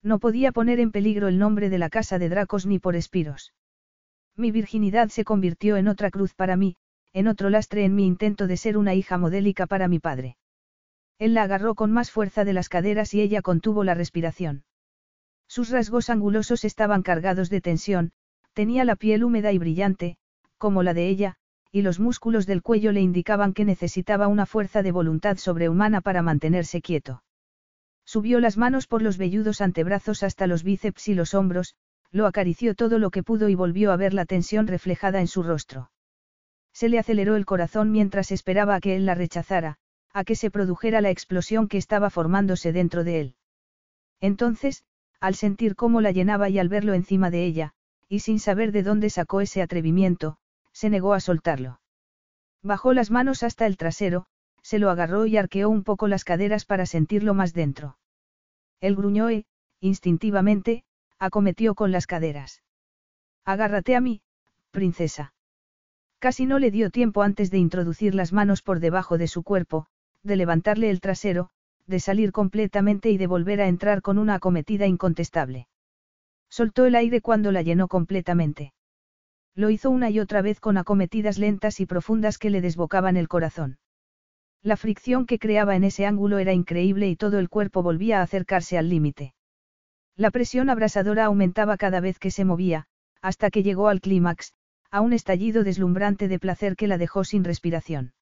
No 0.02 0.18
podía 0.18 0.50
poner 0.50 0.80
en 0.80 0.92
peligro 0.92 1.28
el 1.28 1.38
nombre 1.38 1.68
de 1.68 1.76
la 1.76 1.90
casa 1.90 2.18
de 2.18 2.30
Dracos 2.30 2.64
ni 2.64 2.78
por 2.78 2.96
espiros. 2.96 3.52
Mi 4.34 4.50
virginidad 4.50 5.10
se 5.10 5.24
convirtió 5.24 5.76
en 5.76 5.88
otra 5.88 6.10
cruz 6.10 6.32
para 6.34 6.56
mí, 6.56 6.76
en 7.12 7.28
otro 7.28 7.50
lastre 7.50 7.84
en 7.84 7.94
mi 7.94 8.06
intento 8.06 8.46
de 8.46 8.56
ser 8.56 8.78
una 8.78 8.94
hija 8.94 9.18
modélica 9.18 9.66
para 9.66 9.88
mi 9.88 9.98
padre. 9.98 10.38
Él 11.18 11.34
la 11.34 11.42
agarró 11.42 11.74
con 11.74 11.92
más 11.92 12.10
fuerza 12.10 12.46
de 12.46 12.54
las 12.54 12.70
caderas 12.70 13.12
y 13.12 13.20
ella 13.20 13.42
contuvo 13.42 13.84
la 13.84 13.92
respiración. 13.92 14.64
Sus 15.48 15.68
rasgos 15.68 16.08
angulosos 16.08 16.64
estaban 16.64 17.02
cargados 17.02 17.50
de 17.50 17.60
tensión, 17.60 18.12
Tenía 18.52 18.84
la 18.84 18.96
piel 18.96 19.24
húmeda 19.24 19.52
y 19.52 19.58
brillante, 19.58 20.16
como 20.58 20.82
la 20.82 20.94
de 20.94 21.08
ella, 21.08 21.36
y 21.70 21.82
los 21.82 22.00
músculos 22.00 22.46
del 22.46 22.62
cuello 22.62 22.92
le 22.92 23.00
indicaban 23.00 23.52
que 23.52 23.64
necesitaba 23.64 24.26
una 24.26 24.46
fuerza 24.46 24.82
de 24.82 24.92
voluntad 24.92 25.36
sobrehumana 25.36 26.00
para 26.00 26.22
mantenerse 26.22 26.80
quieto. 26.80 27.22
Subió 28.04 28.40
las 28.40 28.56
manos 28.56 28.86
por 28.86 29.02
los 29.02 29.18
velludos 29.18 29.60
antebrazos 29.60 30.22
hasta 30.22 30.46
los 30.46 30.62
bíceps 30.62 31.08
y 31.08 31.14
los 31.14 31.34
hombros, 31.34 31.74
lo 32.10 32.26
acarició 32.26 32.74
todo 32.74 32.98
lo 32.98 33.10
que 33.10 33.22
pudo 33.22 33.48
y 33.48 33.54
volvió 33.54 33.92
a 33.92 33.96
ver 33.96 34.14
la 34.14 34.24
tensión 34.24 34.66
reflejada 34.66 35.20
en 35.20 35.26
su 35.26 35.42
rostro. 35.42 35.90
Se 36.72 36.88
le 36.88 36.98
aceleró 36.98 37.36
el 37.36 37.44
corazón 37.44 37.90
mientras 37.90 38.32
esperaba 38.32 38.76
a 38.76 38.80
que 38.80 38.96
él 38.96 39.04
la 39.04 39.14
rechazara, 39.14 39.76
a 40.12 40.24
que 40.24 40.36
se 40.36 40.50
produjera 40.50 41.00
la 41.00 41.10
explosión 41.10 41.68
que 41.68 41.76
estaba 41.76 42.08
formándose 42.08 42.72
dentro 42.72 43.04
de 43.04 43.20
él. 43.20 43.34
Entonces, 44.20 44.84
al 45.20 45.34
sentir 45.34 45.74
cómo 45.74 46.00
la 46.00 46.12
llenaba 46.12 46.48
y 46.48 46.58
al 46.58 46.68
verlo 46.68 46.94
encima 46.94 47.30
de 47.30 47.44
ella, 47.44 47.74
y 48.08 48.20
sin 48.20 48.40
saber 48.40 48.72
de 48.72 48.82
dónde 48.82 49.10
sacó 49.10 49.40
ese 49.40 49.62
atrevimiento, 49.62 50.38
se 50.72 50.90
negó 50.90 51.14
a 51.14 51.20
soltarlo. 51.20 51.80
Bajó 52.62 52.92
las 52.92 53.10
manos 53.10 53.42
hasta 53.42 53.66
el 53.66 53.76
trasero, 53.76 54.26
se 54.62 54.78
lo 54.78 54.90
agarró 54.90 55.26
y 55.26 55.36
arqueó 55.36 55.68
un 55.68 55.84
poco 55.84 56.08
las 56.08 56.24
caderas 56.24 56.64
para 56.64 56.86
sentirlo 56.86 57.34
más 57.34 57.52
dentro. 57.52 57.98
El 58.80 58.96
gruñó 58.96 59.30
e, 59.30 59.44
instintivamente, 59.80 60.84
acometió 61.18 61.74
con 61.74 61.92
las 61.92 62.06
caderas. 62.06 62.62
Agárrate 63.44 63.96
a 63.96 64.00
mí, 64.00 64.22
princesa. 64.70 65.32
Casi 66.18 66.46
no 66.46 66.58
le 66.58 66.70
dio 66.70 66.90
tiempo 66.90 67.22
antes 67.22 67.50
de 67.50 67.58
introducir 67.58 68.14
las 68.14 68.32
manos 68.32 68.62
por 68.62 68.80
debajo 68.80 69.18
de 69.18 69.28
su 69.28 69.42
cuerpo, 69.42 69.86
de 70.22 70.36
levantarle 70.36 70.90
el 70.90 71.00
trasero, 71.00 71.50
de 71.86 72.00
salir 72.00 72.32
completamente 72.32 73.10
y 73.10 73.18
de 73.18 73.26
volver 73.26 73.60
a 73.60 73.68
entrar 73.68 74.02
con 74.02 74.18
una 74.18 74.34
acometida 74.34 74.86
incontestable. 74.86 75.68
Soltó 76.50 76.86
el 76.86 76.94
aire 76.94 77.20
cuando 77.20 77.52
la 77.52 77.62
llenó 77.62 77.88
completamente. 77.88 78.72
Lo 79.54 79.70
hizo 79.70 79.90
una 79.90 80.10
y 80.10 80.20
otra 80.20 80.40
vez 80.40 80.60
con 80.60 80.76
acometidas 80.76 81.38
lentas 81.38 81.80
y 81.80 81.86
profundas 81.86 82.38
que 82.38 82.50
le 82.50 82.60
desbocaban 82.60 83.16
el 83.16 83.28
corazón. 83.28 83.78
La 84.62 84.76
fricción 84.76 85.26
que 85.26 85.38
creaba 85.38 85.76
en 85.76 85.84
ese 85.84 86.06
ángulo 86.06 86.38
era 86.38 86.52
increíble 86.52 87.08
y 87.08 87.16
todo 87.16 87.38
el 87.38 87.48
cuerpo 87.48 87.82
volvía 87.82 88.20
a 88.20 88.22
acercarse 88.22 88.78
al 88.78 88.88
límite. 88.88 89.34
La 90.16 90.30
presión 90.30 90.68
abrasadora 90.68 91.26
aumentaba 91.26 91.76
cada 91.76 92.00
vez 92.00 92.18
que 92.18 92.30
se 92.30 92.44
movía, 92.44 92.86
hasta 93.22 93.50
que 93.50 93.62
llegó 93.62 93.88
al 93.88 94.00
clímax, 94.00 94.52
a 94.90 95.00
un 95.00 95.12
estallido 95.12 95.64
deslumbrante 95.64 96.28
de 96.28 96.38
placer 96.38 96.74
que 96.74 96.88
la 96.88 96.98
dejó 96.98 97.24
sin 97.24 97.44
respiración. 97.44 98.12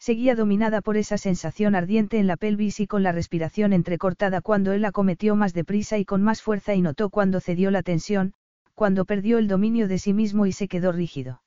Seguía 0.00 0.34
dominada 0.34 0.80
por 0.80 0.96
esa 0.96 1.18
sensación 1.18 1.74
ardiente 1.74 2.18
en 2.18 2.26
la 2.26 2.38
pelvis 2.38 2.80
y 2.80 2.86
con 2.86 3.02
la 3.02 3.12
respiración 3.12 3.74
entrecortada 3.74 4.40
cuando 4.40 4.72
él 4.72 4.86
acometió 4.86 5.36
más 5.36 5.52
deprisa 5.52 5.98
y 5.98 6.06
con 6.06 6.22
más 6.22 6.40
fuerza 6.40 6.74
y 6.74 6.80
notó 6.80 7.10
cuando 7.10 7.38
cedió 7.38 7.70
la 7.70 7.82
tensión, 7.82 8.32
cuando 8.74 9.04
perdió 9.04 9.36
el 9.36 9.46
dominio 9.46 9.88
de 9.88 9.98
sí 9.98 10.14
mismo 10.14 10.46
y 10.46 10.52
se 10.52 10.68
quedó 10.68 10.90
rígido. 10.90 11.42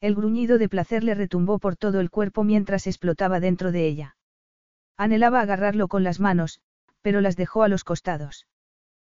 El 0.00 0.14
gruñido 0.14 0.56
de 0.56 0.70
placer 0.70 1.04
le 1.04 1.14
retumbó 1.14 1.58
por 1.58 1.76
todo 1.76 2.00
el 2.00 2.08
cuerpo 2.10 2.44
mientras 2.44 2.86
explotaba 2.86 3.40
dentro 3.40 3.72
de 3.72 3.86
ella. 3.86 4.16
Anhelaba 4.96 5.42
agarrarlo 5.42 5.86
con 5.88 6.02
las 6.02 6.18
manos, 6.18 6.60
pero 7.02 7.20
las 7.20 7.36
dejó 7.36 7.62
a 7.62 7.68
los 7.68 7.84
costados. 7.84 8.46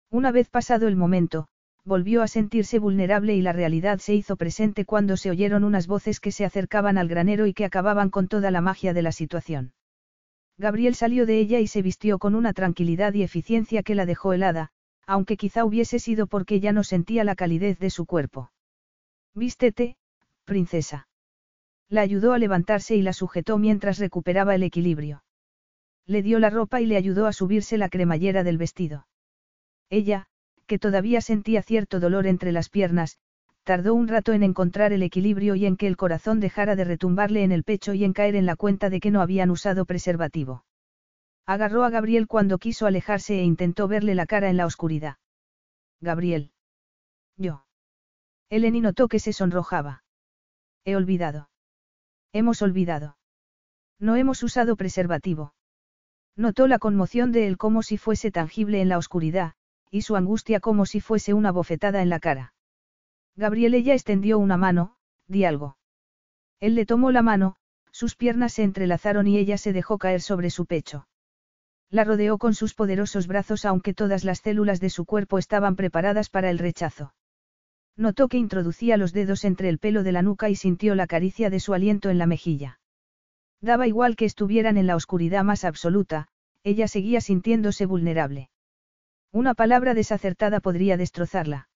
Una 0.10 0.32
vez 0.32 0.50
pasado 0.50 0.88
el 0.88 0.96
momento, 0.96 1.48
volvió 1.88 2.22
a 2.22 2.28
sentirse 2.28 2.80
vulnerable 2.80 3.34
y 3.34 3.42
la 3.42 3.54
realidad 3.54 4.00
se 4.00 4.14
hizo 4.14 4.36
presente 4.36 4.84
cuando 4.84 5.16
se 5.16 5.30
oyeron 5.30 5.64
unas 5.64 5.88
voces 5.88 6.20
que 6.20 6.34
se 6.34 6.44
acercaban 6.44 6.98
al 6.98 7.08
granero 7.08 7.48
y 7.48 7.54
que 7.54 7.64
acababan 7.64 8.10
con 8.10 8.28
toda 8.28 8.52
la 8.52 8.60
magia 8.60 8.94
de 8.94 9.02
la 9.02 9.14
situación. 9.14 9.72
Gabriel 10.58 10.96
salió 10.96 11.26
de 11.26 11.40
ella 11.40 11.60
y 11.60 11.68
se 11.68 11.82
vistió 11.82 12.20
con 12.20 12.36
una 12.36 12.52
tranquilidad 12.52 13.14
y 13.14 13.24
eficiencia 13.24 13.84
que 13.84 13.96
la 13.96 14.06
dejó 14.06 14.34
helada, 14.34 14.72
aunque 15.06 15.38
quizá 15.38 15.64
hubiese 15.64 16.00
sido 16.00 16.28
porque 16.28 16.60
ya 16.60 16.74
no 16.74 16.84
sentía 16.84 17.24
la 17.24 17.36
calidez 17.36 17.80
de 17.80 17.90
su 17.90 18.06
cuerpo. 18.06 18.52
Vístete, 19.34 19.96
princesa. 20.44 21.08
La 21.88 22.02
ayudó 22.02 22.34
a 22.34 22.38
levantarse 22.38 22.98
y 22.98 23.02
la 23.02 23.14
sujetó 23.14 23.58
mientras 23.58 23.98
recuperaba 23.98 24.56
el 24.56 24.64
equilibrio. 24.64 25.24
Le 26.06 26.22
dio 26.22 26.40
la 26.40 26.50
ropa 26.50 26.82
y 26.82 26.86
le 26.86 26.98
ayudó 26.98 27.28
a 27.28 27.34
subirse 27.34 27.78
la 27.78 27.88
cremallera 27.88 28.44
del 28.44 28.58
vestido. 28.58 29.08
Ella, 29.90 30.28
que 30.68 30.78
todavía 30.78 31.22
sentía 31.22 31.64
cierto 31.64 32.00
dolor 32.00 32.28
entre 32.28 32.52
las 32.52 32.70
piernas, 32.70 33.18
tardó 33.64 33.94
un 33.96 34.08
rato 34.08 34.34
en 34.34 34.44
encontrar 34.44 34.94
el 34.94 35.04
equilibrio 35.04 35.56
y 35.56 35.66
en 35.66 35.76
que 35.76 35.88
el 35.88 35.98
corazón 35.98 36.40
dejara 36.40 36.76
de 36.76 36.84
retumbarle 36.84 37.44
en 37.44 37.52
el 37.52 37.64
pecho 37.64 37.94
y 37.94 38.04
en 38.04 38.14
caer 38.14 38.36
en 38.36 38.46
la 38.46 38.56
cuenta 38.56 38.90
de 38.90 39.00
que 39.00 39.12
no 39.12 39.22
habían 39.22 39.50
usado 39.50 39.86
preservativo. 39.86 40.64
Agarró 41.46 41.84
a 41.84 41.90
Gabriel 41.90 42.28
cuando 42.28 42.60
quiso 42.60 42.86
alejarse 42.86 43.40
e 43.40 43.44
intentó 43.44 43.88
verle 43.88 44.16
la 44.16 44.26
cara 44.26 44.50
en 44.50 44.58
la 44.58 44.66
oscuridad. 44.66 45.18
Gabriel. 46.00 46.52
Yo. 47.36 47.66
Eleni 48.50 48.80
notó 48.80 49.08
que 49.08 49.20
se 49.20 49.34
sonrojaba. 49.34 50.04
He 50.86 50.96
olvidado. 50.96 51.50
Hemos 52.32 52.62
olvidado. 52.62 53.18
No 54.00 54.16
hemos 54.16 54.44
usado 54.44 54.76
preservativo. 54.76 55.54
Notó 56.38 56.68
la 56.68 56.80
conmoción 56.80 57.32
de 57.32 57.48
él 57.48 57.58
como 57.58 57.84
si 57.84 57.98
fuese 57.98 58.32
tangible 58.32 58.80
en 58.80 58.90
la 58.90 58.98
oscuridad, 58.98 59.54
y 59.92 60.02
su 60.02 60.16
angustia 60.16 60.60
como 60.60 60.86
si 60.86 61.02
fuese 61.02 61.34
una 61.34 61.52
bofetada 61.52 62.02
en 62.02 62.10
la 62.10 62.20
cara. 62.20 62.54
Gabriel 63.36 63.74
ella 63.76 63.94
extendió 63.94 64.40
una 64.40 64.58
mano, 64.58 64.96
di 65.28 65.46
algo. 65.46 65.78
Él 66.60 66.76
le 66.76 66.86
tomó 66.86 67.12
la 67.12 67.22
mano, 67.22 67.56
sus 67.92 68.16
piernas 68.16 68.54
se 68.54 68.64
entrelazaron 68.64 69.28
y 69.28 69.38
ella 69.38 69.58
se 69.58 69.74
dejó 69.74 69.98
caer 69.98 70.22
sobre 70.22 70.50
su 70.50 70.66
pecho. 70.66 71.08
La 71.90 72.04
rodeó 72.04 72.38
con 72.38 72.54
sus 72.54 72.74
poderosos 72.74 73.28
brazos 73.28 73.64
aunque 73.66 73.94
todas 73.94 74.24
las 74.24 74.40
células 74.40 74.80
de 74.80 74.90
su 74.90 75.06
cuerpo 75.06 75.38
estaban 75.38 75.76
preparadas 75.76 76.30
para 76.30 76.50
el 76.50 76.60
rechazo. 76.60 77.14
Notó 77.96 78.28
que 78.28 78.38
introducía 78.38 78.98
los 78.98 79.14
dedos 79.14 79.46
entre 79.46 79.70
el 79.70 79.80
pelo 79.80 80.04
de 80.04 80.12
la 80.12 80.22
nuca 80.22 80.50
y 80.50 80.56
sintió 80.56 80.96
la 80.96 81.08
caricia 81.08 81.50
de 81.50 81.60
su 81.60 81.74
aliento 81.74 82.10
en 82.10 82.18
la 82.18 82.28
mejilla. 82.28 82.80
Daba 83.62 83.88
igual 83.88 84.16
que 84.16 84.26
estuvieran 84.26 84.78
en 84.78 84.86
la 84.86 84.96
oscuridad 84.96 85.44
más 85.44 85.64
absoluta, 85.64 86.28
ella 86.64 86.88
seguía 86.88 87.22
sintiéndose 87.22 87.86
vulnerable. 87.86 88.50
Una 89.38 89.54
palabra 89.54 89.94
desacertada 89.94 90.60
podría 90.62 90.98
destrozarla. 90.98 91.70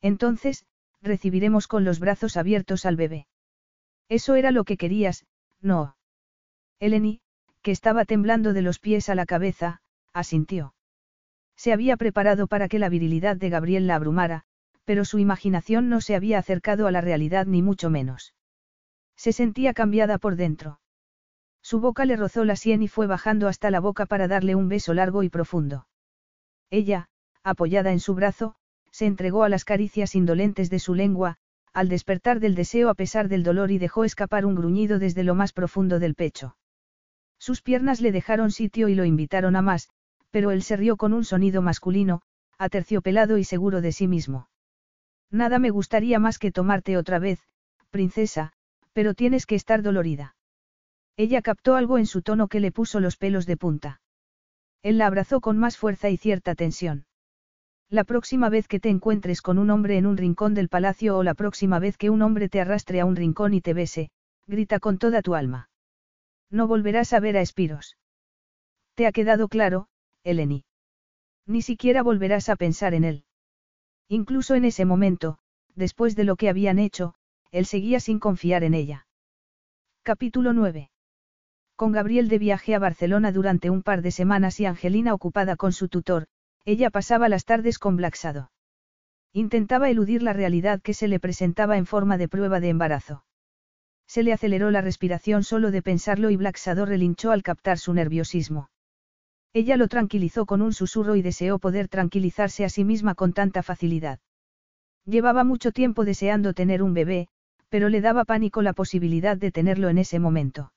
Entonces, 0.00 0.64
recibiremos 1.02 1.66
con 1.66 1.84
los 1.84 2.00
brazos 2.00 2.38
abiertos 2.38 2.86
al 2.86 2.96
bebé. 2.96 3.26
Eso 4.08 4.36
era 4.36 4.52
lo 4.52 4.64
que 4.64 4.78
querías, 4.78 5.26
no. 5.60 5.96
Eleni, 6.80 7.20
que 7.60 7.72
estaba 7.72 8.06
temblando 8.06 8.54
de 8.54 8.62
los 8.62 8.78
pies 8.78 9.10
a 9.10 9.14
la 9.14 9.26
cabeza, 9.26 9.82
asintió. 10.14 10.72
Se 11.56 11.74
había 11.74 11.98
preparado 11.98 12.46
para 12.46 12.68
que 12.68 12.78
la 12.78 12.88
virilidad 12.88 13.36
de 13.36 13.50
Gabriel 13.50 13.86
la 13.86 13.96
abrumara, 13.96 14.44
pero 14.86 15.04
su 15.04 15.18
imaginación 15.18 15.90
no 15.90 16.00
se 16.00 16.14
había 16.14 16.38
acercado 16.38 16.86
a 16.86 16.90
la 16.90 17.02
realidad 17.02 17.44
ni 17.44 17.60
mucho 17.60 17.90
menos. 17.90 18.34
Se 19.14 19.34
sentía 19.34 19.74
cambiada 19.74 20.16
por 20.16 20.36
dentro. 20.36 20.80
Su 21.60 21.80
boca 21.80 22.06
le 22.06 22.16
rozó 22.16 22.46
la 22.46 22.56
sien 22.56 22.82
y 22.82 22.88
fue 22.88 23.06
bajando 23.06 23.46
hasta 23.46 23.70
la 23.70 23.80
boca 23.80 24.06
para 24.06 24.26
darle 24.26 24.54
un 24.54 24.70
beso 24.70 24.94
largo 24.94 25.22
y 25.22 25.28
profundo. 25.28 25.87
Ella, 26.70 27.08
apoyada 27.42 27.92
en 27.92 28.00
su 28.00 28.14
brazo, 28.14 28.54
se 28.90 29.06
entregó 29.06 29.44
a 29.44 29.48
las 29.48 29.64
caricias 29.64 30.14
indolentes 30.14 30.70
de 30.70 30.78
su 30.78 30.94
lengua, 30.94 31.36
al 31.72 31.88
despertar 31.88 32.40
del 32.40 32.54
deseo 32.54 32.88
a 32.88 32.94
pesar 32.94 33.28
del 33.28 33.42
dolor 33.42 33.70
y 33.70 33.78
dejó 33.78 34.04
escapar 34.04 34.44
un 34.44 34.54
gruñido 34.54 34.98
desde 34.98 35.22
lo 35.22 35.34
más 35.34 35.52
profundo 35.52 35.98
del 35.98 36.14
pecho. 36.14 36.56
Sus 37.38 37.62
piernas 37.62 38.00
le 38.00 38.12
dejaron 38.12 38.50
sitio 38.50 38.88
y 38.88 38.94
lo 38.94 39.04
invitaron 39.04 39.54
a 39.56 39.62
más, 39.62 39.88
pero 40.30 40.50
él 40.50 40.62
se 40.62 40.76
rió 40.76 40.96
con 40.96 41.12
un 41.12 41.24
sonido 41.24 41.62
masculino, 41.62 42.22
aterciopelado 42.58 43.38
y 43.38 43.44
seguro 43.44 43.80
de 43.80 43.92
sí 43.92 44.08
mismo. 44.08 44.48
Nada 45.30 45.58
me 45.58 45.70
gustaría 45.70 46.18
más 46.18 46.38
que 46.38 46.50
tomarte 46.50 46.96
otra 46.96 47.18
vez, 47.18 47.40
princesa, 47.90 48.52
pero 48.92 49.14
tienes 49.14 49.46
que 49.46 49.54
estar 49.54 49.82
dolorida. 49.82 50.34
Ella 51.16 51.42
captó 51.42 51.76
algo 51.76 51.98
en 51.98 52.06
su 52.06 52.22
tono 52.22 52.48
que 52.48 52.60
le 52.60 52.72
puso 52.72 53.00
los 53.00 53.16
pelos 53.16 53.46
de 53.46 53.56
punta. 53.56 54.00
Él 54.82 54.98
la 54.98 55.06
abrazó 55.06 55.40
con 55.40 55.58
más 55.58 55.76
fuerza 55.76 56.08
y 56.10 56.16
cierta 56.16 56.54
tensión. 56.54 57.06
La 57.90 58.04
próxima 58.04 58.50
vez 58.50 58.68
que 58.68 58.80
te 58.80 58.90
encuentres 58.90 59.40
con 59.40 59.58
un 59.58 59.70
hombre 59.70 59.96
en 59.96 60.06
un 60.06 60.16
rincón 60.16 60.54
del 60.54 60.68
palacio 60.68 61.16
o 61.16 61.22
la 61.22 61.34
próxima 61.34 61.78
vez 61.78 61.96
que 61.96 62.10
un 62.10 62.22
hombre 62.22 62.48
te 62.48 62.60
arrastre 62.60 63.00
a 63.00 63.06
un 63.06 63.16
rincón 63.16 63.54
y 63.54 63.60
te 63.60 63.72
bese, 63.72 64.10
grita 64.46 64.78
con 64.78 64.98
toda 64.98 65.22
tu 65.22 65.34
alma. 65.34 65.70
No 66.50 66.66
volverás 66.66 67.12
a 67.12 67.20
ver 67.20 67.36
a 67.36 67.40
Espiros. 67.40 67.96
¿Te 68.94 69.06
ha 69.06 69.12
quedado 69.12 69.48
claro, 69.48 69.88
Eleni? 70.22 70.64
Ni 71.46 71.62
siquiera 71.62 72.02
volverás 72.02 72.48
a 72.48 72.56
pensar 72.56 72.92
en 72.94 73.04
él. 73.04 73.24
Incluso 74.08 74.54
en 74.54 74.64
ese 74.64 74.84
momento, 74.84 75.38
después 75.74 76.14
de 76.14 76.24
lo 76.24 76.36
que 76.36 76.48
habían 76.48 76.78
hecho, 76.78 77.14
él 77.50 77.64
seguía 77.64 78.00
sin 78.00 78.18
confiar 78.18 78.64
en 78.64 78.74
ella. 78.74 79.06
Capítulo 80.02 80.52
9. 80.52 80.90
Con 81.78 81.92
Gabriel 81.92 82.28
de 82.28 82.40
viaje 82.40 82.74
a 82.74 82.80
Barcelona 82.80 83.30
durante 83.30 83.70
un 83.70 83.84
par 83.84 84.02
de 84.02 84.10
semanas 84.10 84.58
y 84.58 84.66
Angelina 84.66 85.14
ocupada 85.14 85.54
con 85.54 85.70
su 85.72 85.88
tutor, 85.88 86.26
ella 86.64 86.90
pasaba 86.90 87.28
las 87.28 87.44
tardes 87.44 87.78
con 87.78 87.94
Blacksado. 87.94 88.50
Intentaba 89.32 89.88
eludir 89.88 90.24
la 90.24 90.32
realidad 90.32 90.80
que 90.82 90.92
se 90.92 91.06
le 91.06 91.20
presentaba 91.20 91.76
en 91.76 91.86
forma 91.86 92.18
de 92.18 92.26
prueba 92.26 92.58
de 92.58 92.70
embarazo. 92.70 93.24
Se 94.08 94.24
le 94.24 94.32
aceleró 94.32 94.72
la 94.72 94.80
respiración 94.80 95.44
solo 95.44 95.70
de 95.70 95.80
pensarlo 95.80 96.30
y 96.30 96.36
Blacksado 96.36 96.84
relinchó 96.84 97.30
al 97.30 97.44
captar 97.44 97.78
su 97.78 97.94
nerviosismo. 97.94 98.70
Ella 99.52 99.76
lo 99.76 99.86
tranquilizó 99.86 100.46
con 100.46 100.62
un 100.62 100.72
susurro 100.72 101.14
y 101.14 101.22
deseó 101.22 101.60
poder 101.60 101.86
tranquilizarse 101.86 102.64
a 102.64 102.70
sí 102.70 102.82
misma 102.82 103.14
con 103.14 103.34
tanta 103.34 103.62
facilidad. 103.62 104.18
Llevaba 105.04 105.44
mucho 105.44 105.70
tiempo 105.70 106.04
deseando 106.04 106.54
tener 106.54 106.82
un 106.82 106.92
bebé, 106.92 107.28
pero 107.68 107.88
le 107.88 108.00
daba 108.00 108.24
pánico 108.24 108.62
la 108.62 108.72
posibilidad 108.72 109.36
de 109.36 109.52
tenerlo 109.52 109.88
en 109.88 109.98
ese 109.98 110.18
momento. 110.18 110.72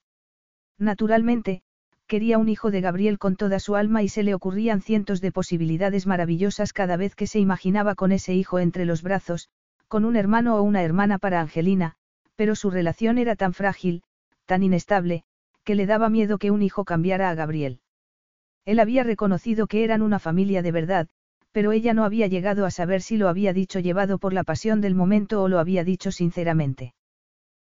Naturalmente, 0.82 1.62
quería 2.08 2.40
un 2.40 2.50
hijo 2.50 2.72
de 2.72 2.82
Gabriel 2.82 3.20
con 3.20 3.36
toda 3.36 3.60
su 3.60 3.76
alma 3.76 4.02
y 4.02 4.10
se 4.10 4.24
le 4.24 4.34
ocurrían 4.34 4.82
cientos 4.82 5.22
de 5.22 5.32
posibilidades 5.32 6.08
maravillosas 6.08 6.74
cada 6.74 6.98
vez 6.98 7.14
que 7.14 7.28
se 7.28 7.38
imaginaba 7.38 7.94
con 7.94 8.12
ese 8.12 8.34
hijo 8.34 8.58
entre 8.58 8.86
los 8.86 9.04
brazos, 9.04 9.48
con 9.88 10.06
un 10.06 10.16
hermano 10.16 10.56
o 10.56 10.64
una 10.64 10.82
hermana 10.82 11.20
para 11.20 11.40
Angelina, 11.40 11.94
pero 12.36 12.56
su 12.56 12.72
relación 12.72 13.20
era 13.20 13.36
tan 13.36 13.54
frágil, 13.54 14.02
tan 14.48 14.64
inestable, 14.64 15.24
que 15.64 15.76
le 15.76 15.86
daba 15.86 16.10
miedo 16.10 16.40
que 16.40 16.50
un 16.50 16.64
hijo 16.64 16.84
cambiara 16.84 17.30
a 17.30 17.36
Gabriel. 17.36 17.80
Él 18.66 18.80
había 18.80 19.04
reconocido 19.04 19.68
que 19.68 19.84
eran 19.84 20.02
una 20.02 20.18
familia 20.18 20.64
de 20.64 20.72
verdad, 20.72 21.08
pero 21.52 21.74
ella 21.74 21.94
no 21.94 22.06
había 22.06 22.26
llegado 22.26 22.66
a 22.66 22.72
saber 22.72 23.04
si 23.04 23.18
lo 23.18 23.30
había 23.30 23.54
dicho 23.54 23.80
llevado 23.80 24.18
por 24.18 24.34
la 24.34 24.44
pasión 24.44 24.82
del 24.82 24.96
momento 24.96 25.44
o 25.44 25.48
lo 25.48 25.60
había 25.60 25.84
dicho 25.84 26.12
sinceramente. 26.12 26.96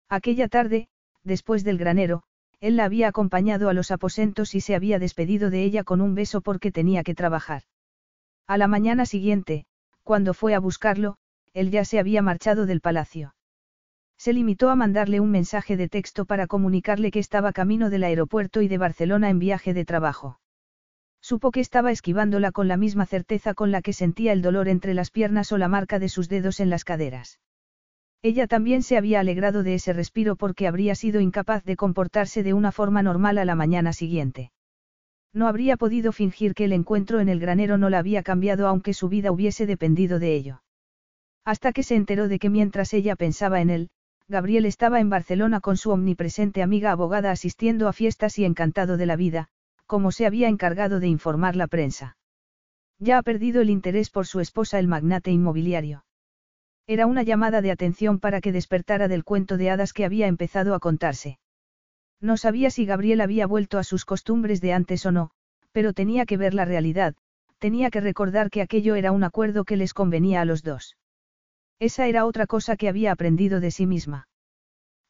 Aquella 0.09 0.49
tarde, 0.49 0.89
después 1.23 1.62
del 1.62 1.78
granero, 1.78 2.25
él 2.60 2.76
la 2.76 2.84
había 2.84 3.08
acompañado 3.08 3.68
a 3.68 3.74
los 3.74 3.91
aposentos 3.91 4.55
y 4.55 4.60
se 4.60 4.74
había 4.74 4.99
despedido 4.99 5.50
de 5.50 5.62
ella 5.65 5.84
con 5.84 6.00
un 6.00 6.15
beso 6.15 6.41
porque 6.41 6.73
tenía 6.73 7.02
que 7.02 7.15
trabajar. 7.15 7.62
A 8.47 8.58
la 8.58 8.68
mañana 8.68 9.07
siguiente, 9.07 9.66
cuando 10.02 10.34
fue 10.34 10.55
a 10.55 10.60
buscarlo, 10.60 11.16
él 11.55 11.70
ya 11.70 11.84
se 11.84 11.99
había 11.99 12.20
marchado 12.23 12.66
del 12.66 12.81
palacio. 12.81 13.34
Se 14.18 14.33
limitó 14.33 14.70
a 14.70 14.76
mandarle 14.76 15.20
un 15.20 15.31
mensaje 15.31 15.76
de 15.76 15.89
texto 15.89 16.24
para 16.24 16.47
comunicarle 16.47 17.10
que 17.10 17.18
estaba 17.18 17.52
camino 17.52 17.91
del 17.91 18.05
aeropuerto 18.05 18.62
y 18.62 18.68
de 18.68 18.78
Barcelona 18.78 19.31
en 19.31 19.39
viaje 19.39 19.74
de 19.74 19.84
trabajo. 19.84 20.41
Supo 21.20 21.50
que 21.50 21.60
estaba 21.60 21.91
esquivándola 21.91 22.52
con 22.52 22.68
la 22.68 22.76
misma 22.76 23.07
certeza 23.07 23.55
con 23.55 23.70
la 23.70 23.81
que 23.81 23.92
sentía 23.94 24.33
el 24.33 24.42
dolor 24.42 24.68
entre 24.68 24.92
las 24.92 25.10
piernas 25.10 25.52
o 25.52 25.58
la 25.58 25.68
marca 25.68 25.99
de 25.99 26.10
sus 26.10 26.28
dedos 26.28 26.60
en 26.60 26.70
las 26.70 26.84
caderas. 26.84 27.41
Ella 28.25 28.47
también 28.47 28.83
se 28.83 28.97
había 28.97 29.20
alegrado 29.20 29.62
de 29.62 29.75
ese 29.75 29.93
respiro 29.93 30.35
porque 30.35 30.67
habría 30.67 30.94
sido 30.94 31.20
incapaz 31.20 31.62
de 31.62 31.77
comportarse 31.77 32.43
de 32.43 32.55
una 32.55 32.73
forma 32.73 33.03
normal 33.03 33.36
a 33.36 33.44
la 33.44 33.55
mañana 33.55 33.93
siguiente. 33.93 34.51
No 35.35 35.47
habría 35.47 35.77
podido 35.77 36.11
fingir 36.11 36.55
que 36.55 36.65
el 36.65 36.73
encuentro 36.73 37.20
en 37.20 37.28
el 37.28 37.39
granero 37.39 37.77
no 37.77 37.91
la 37.91 37.99
había 37.99 38.23
cambiado 38.23 38.67
aunque 38.67 38.94
su 38.94 39.11
vida 39.11 39.31
hubiese 39.31 39.67
dependido 39.67 40.19
de 40.19 40.36
ello. 40.36 40.62
Hasta 41.44 41.75
que 41.75 41.83
se 41.83 41.97
enteró 41.97 42.27
de 42.27 42.39
que 42.39 42.49
mientras 42.49 42.94
ella 42.94 43.15
pensaba 43.15 43.61
en 43.61 43.69
él, 43.69 43.89
Gabriel 44.27 44.65
estaba 44.65 45.01
en 45.01 45.11
Barcelona 45.11 45.61
con 45.61 45.77
su 45.77 45.91
omnipresente 45.91 46.62
amiga 46.62 46.93
abogada 46.93 47.31
asistiendo 47.31 47.89
a 47.89 47.93
fiestas 47.93 48.39
y 48.39 48.47
encantado 48.47 48.97
de 48.97 49.05
la 49.05 49.17
vida, 49.17 49.49
como 49.85 50.12
se 50.12 50.25
había 50.25 50.49
encargado 50.49 50.99
de 50.99 51.09
informar 51.09 51.57
la 51.57 51.67
prensa. 51.67 52.17
Ya 52.99 53.19
ha 53.19 53.23
perdido 53.23 53.61
el 53.61 53.69
interés 53.69 54.09
por 54.09 54.27
su 54.27 54.41
esposa 54.41 54.78
el 54.78 54.89
magnate 54.89 55.31
inmobiliario. 55.31 56.03
Era 56.86 57.06
una 57.06 57.22
llamada 57.22 57.62
de 57.62 57.70
atención 57.70 58.18
para 58.20 58.40
que 58.40 58.52
despertara 58.52 59.08
del 59.08 59.24
cuento 59.24 59.56
de 59.56 59.70
hadas 59.70 59.92
que 59.94 60.04
había 60.04 60.26
empezado 60.26 60.74
a 60.74 60.80
contarse. 60.80 61.38
No 62.20 62.36
sabía 62.36 62.70
si 62.70 62.84
Gabriel 62.84 63.22
había 63.22 63.46
vuelto 63.46 63.78
a 63.78 63.84
sus 63.84 64.04
costumbres 64.04 64.60
de 64.60 64.74
antes 64.74 65.06
o 65.06 65.12
no, 65.12 65.30
pero 65.72 65.92
tenía 65.94 66.26
que 66.26 66.36
ver 66.36 66.52
la 66.52 66.64
realidad, 66.64 67.14
tenía 67.58 67.90
que 67.90 68.00
recordar 68.00 68.50
que 68.50 68.60
aquello 68.60 68.96
era 68.96 69.12
un 69.12 69.24
acuerdo 69.24 69.64
que 69.64 69.76
les 69.76 69.94
convenía 69.94 70.42
a 70.42 70.44
los 70.44 70.62
dos. 70.62 70.96
Esa 71.78 72.06
era 72.06 72.26
otra 72.26 72.46
cosa 72.46 72.76
que 72.76 72.88
había 72.88 73.12
aprendido 73.12 73.60
de 73.60 73.70
sí 73.70 73.86
misma. 73.86 74.28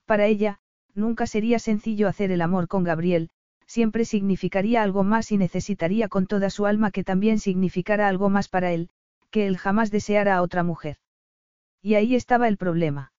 Para 0.07 0.27
ella, 0.27 0.61
nunca 0.95 1.27
sería 1.27 1.59
sencillo 1.59 2.09
hacer 2.09 2.31
el 2.31 2.41
amor 2.41 2.69
con 2.69 2.85
Gabriel, 2.85 3.31
siempre 3.67 4.05
significaría 4.05 4.83
algo 4.83 5.03
más 5.03 5.33
y 5.33 5.39
necesitaría 5.39 6.09
con 6.09 6.27
toda 6.27 6.51
su 6.51 6.67
alma 6.67 6.93
que 6.93 7.03
también 7.03 7.39
significara 7.41 8.07
algo 8.07 8.31
más 8.31 8.49
para 8.49 8.73
él, 8.73 8.91
que 9.31 9.47
él 9.49 9.57
jamás 9.57 9.91
deseara 9.91 10.37
a 10.37 10.43
otra 10.43 10.63
mujer. 10.63 10.99
Y 11.85 11.97
ahí 11.97 12.15
estaba 12.15 12.49
el 12.49 12.57
problema. 12.57 13.13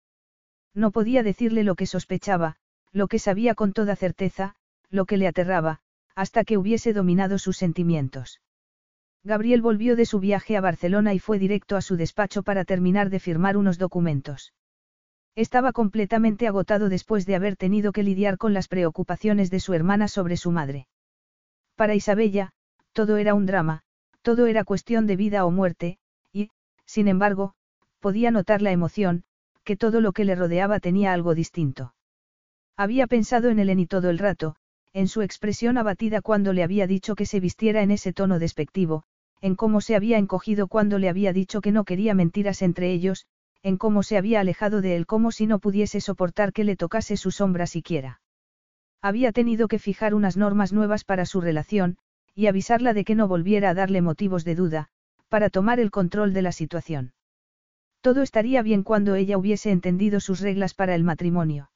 No 0.74 0.90
podía 0.90 1.22
decirle 1.22 1.64
lo 1.64 1.76
que 1.76 1.86
sospechaba, 1.86 2.56
lo 2.92 3.08
que 3.08 3.20
sabía 3.20 3.54
con 3.54 3.74
toda 3.74 3.96
certeza, 3.96 4.56
lo 4.90 5.06
que 5.06 5.18
le 5.18 5.28
aterraba, 5.28 5.82
hasta 6.16 6.44
que 6.44 6.58
hubiese 6.58 6.92
dominado 6.92 7.38
sus 7.38 7.58
sentimientos. 7.58 8.42
Gabriel 9.24 9.62
volvió 9.62 9.96
de 9.96 10.08
su 10.08 10.20
viaje 10.20 10.58
a 10.58 10.62
Barcelona 10.62 11.14
y 11.14 11.20
fue 11.20 11.38
directo 11.38 11.76
a 11.76 11.82
su 11.82 11.96
despacho 11.96 12.42
para 12.42 12.66
terminar 12.66 13.12
de 13.12 13.20
firmar 13.20 13.56
unos 13.56 13.78
documentos. 13.78 14.56
Estaba 15.36 15.72
completamente 15.72 16.48
agotado 16.48 16.90
después 16.90 17.28
de 17.28 17.36
haber 17.36 17.58
tenido 17.58 17.92
que 17.92 18.02
lidiar 18.02 18.40
con 18.40 18.56
las 18.56 18.68
preocupaciones 18.68 19.52
de 19.52 19.60
su 19.60 19.76
hermana 19.76 20.08
sobre 20.08 20.38
su 20.38 20.50
madre. 20.50 20.88
Para 21.76 21.94
Isabella, 21.94 22.52
todo 22.94 23.18
era 23.18 23.36
un 23.36 23.46
drama, 23.46 23.84
todo 24.24 24.48
era 24.48 24.64
cuestión 24.64 25.06
de 25.06 25.18
vida 25.18 25.46
o 25.46 25.52
muerte, 25.52 26.00
y, 26.34 26.50
sin 26.86 27.08
embargo, 27.08 27.54
podía 28.06 28.30
notar 28.30 28.62
la 28.62 28.72
emoción, 28.72 29.24
que 29.64 29.76
todo 29.76 30.00
lo 30.00 30.12
que 30.12 30.26
le 30.26 30.36
rodeaba 30.36 30.80
tenía 30.80 31.12
algo 31.12 31.34
distinto. 31.34 31.96
Había 32.78 33.08
pensado 33.08 33.50
en 33.50 33.58
Eleni 33.58 33.88
todo 33.88 34.12
el 34.12 34.20
rato, 34.20 34.58
en 34.94 35.08
su 35.08 35.24
expresión 35.24 35.76
abatida 35.80 36.22
cuando 36.22 36.54
le 36.54 36.62
había 36.62 36.86
dicho 36.86 37.16
que 37.16 37.26
se 37.26 37.40
vistiera 37.40 37.82
en 37.82 37.90
ese 37.90 38.14
tono 38.14 38.38
despectivo, 38.38 39.06
en 39.42 39.56
cómo 39.56 39.82
se 39.82 39.96
había 39.96 40.20
encogido 40.20 40.68
cuando 40.68 41.00
le 41.00 41.10
había 41.10 41.34
dicho 41.34 41.62
que 41.62 41.72
no 41.72 41.84
quería 41.84 42.14
mentiras 42.14 42.62
entre 42.62 42.92
ellos, 42.92 43.26
en 43.64 43.76
cómo 43.78 44.04
se 44.04 44.18
había 44.20 44.40
alejado 44.40 44.82
de 44.82 44.98
él 44.98 45.08
como 45.08 45.32
si 45.32 45.48
no 45.48 45.58
pudiese 45.58 46.00
soportar 46.00 46.54
que 46.54 46.64
le 46.64 46.76
tocase 46.76 47.18
su 47.18 47.32
sombra 47.32 47.66
siquiera. 47.66 48.22
Había 49.02 49.32
tenido 49.32 49.68
que 49.68 49.80
fijar 49.80 50.14
unas 50.14 50.38
normas 50.38 50.72
nuevas 50.74 51.06
para 51.06 51.26
su 51.26 51.42
relación, 51.42 51.98
y 52.36 52.46
avisarla 52.46 52.94
de 52.94 53.04
que 53.04 53.16
no 53.16 53.28
volviera 53.28 53.72
a 53.72 53.74
darle 53.74 54.04
motivos 54.04 54.46
de 54.46 54.54
duda, 54.54 54.90
para 55.28 55.50
tomar 55.50 55.80
el 55.80 55.90
control 55.90 56.34
de 56.34 56.44
la 56.44 56.52
situación. 56.52 57.14
Todo 58.06 58.22
estaría 58.22 58.62
bien 58.62 58.84
cuando 58.84 59.16
ella 59.16 59.36
hubiese 59.36 59.72
entendido 59.72 60.20
sus 60.20 60.40
reglas 60.40 60.76
para 60.76 60.94
el 60.94 61.04
matrimonio. 61.04 61.72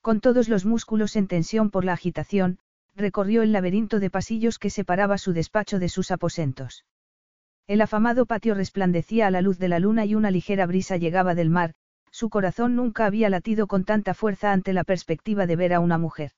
Con 0.00 0.20
todos 0.20 0.48
los 0.48 0.64
músculos 0.64 1.16
en 1.16 1.26
tensión 1.26 1.70
por 1.70 1.84
la 1.84 1.92
agitación, 1.92 2.60
recorrió 2.94 3.42
el 3.42 3.50
laberinto 3.50 3.98
de 3.98 4.10
pasillos 4.10 4.60
que 4.60 4.70
separaba 4.70 5.18
su 5.18 5.32
despacho 5.32 5.80
de 5.80 5.88
sus 5.88 6.12
aposentos. 6.12 6.84
El 7.66 7.80
afamado 7.80 8.26
patio 8.26 8.54
resplandecía 8.54 9.26
a 9.26 9.32
la 9.32 9.40
luz 9.40 9.58
de 9.58 9.66
la 9.66 9.80
luna 9.80 10.04
y 10.04 10.14
una 10.14 10.30
ligera 10.30 10.66
brisa 10.66 10.98
llegaba 10.98 11.34
del 11.34 11.50
mar, 11.50 11.74
su 12.12 12.30
corazón 12.30 12.76
nunca 12.76 13.06
había 13.06 13.28
latido 13.28 13.66
con 13.66 13.82
tanta 13.82 14.14
fuerza 14.14 14.52
ante 14.52 14.72
la 14.72 14.84
perspectiva 14.84 15.48
de 15.48 15.56
ver 15.56 15.74
a 15.74 15.80
una 15.80 15.98
mujer. 15.98 16.30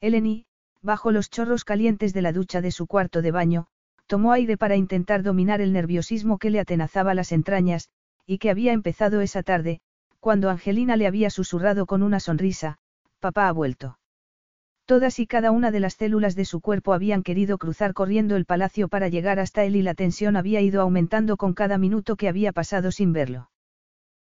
Eleni, 0.00 0.46
bajo 0.82 1.12
los 1.12 1.30
chorros 1.30 1.64
calientes 1.64 2.12
de 2.12 2.22
la 2.22 2.32
ducha 2.32 2.60
de 2.60 2.72
su 2.72 2.88
cuarto 2.88 3.22
de 3.22 3.30
baño, 3.30 3.68
tomó 4.08 4.32
aire 4.32 4.56
para 4.56 4.74
intentar 4.74 5.22
dominar 5.22 5.60
el 5.60 5.72
nerviosismo 5.72 6.38
que 6.38 6.50
le 6.50 6.58
atenazaba 6.58 7.14
las 7.14 7.30
entrañas, 7.30 7.90
y 8.26 8.38
que 8.38 8.50
había 8.50 8.72
empezado 8.72 9.20
esa 9.20 9.42
tarde, 9.42 9.80
cuando 10.20 10.50
Angelina 10.50 10.96
le 10.96 11.06
había 11.06 11.30
susurrado 11.30 11.86
con 11.86 12.02
una 12.02 12.20
sonrisa, 12.20 12.78
papá 13.20 13.48
ha 13.48 13.52
vuelto. 13.52 13.98
Todas 14.86 15.18
y 15.18 15.26
cada 15.26 15.50
una 15.50 15.70
de 15.70 15.80
las 15.80 15.94
células 15.94 16.34
de 16.34 16.44
su 16.44 16.60
cuerpo 16.60 16.92
habían 16.92 17.22
querido 17.22 17.56
cruzar 17.56 17.94
corriendo 17.94 18.36
el 18.36 18.44
palacio 18.44 18.88
para 18.88 19.08
llegar 19.08 19.38
hasta 19.38 19.64
él 19.64 19.76
y 19.76 19.82
la 19.82 19.94
tensión 19.94 20.36
había 20.36 20.60
ido 20.60 20.82
aumentando 20.82 21.36
con 21.36 21.54
cada 21.54 21.78
minuto 21.78 22.16
que 22.16 22.28
había 22.28 22.52
pasado 22.52 22.90
sin 22.90 23.12
verlo. 23.12 23.50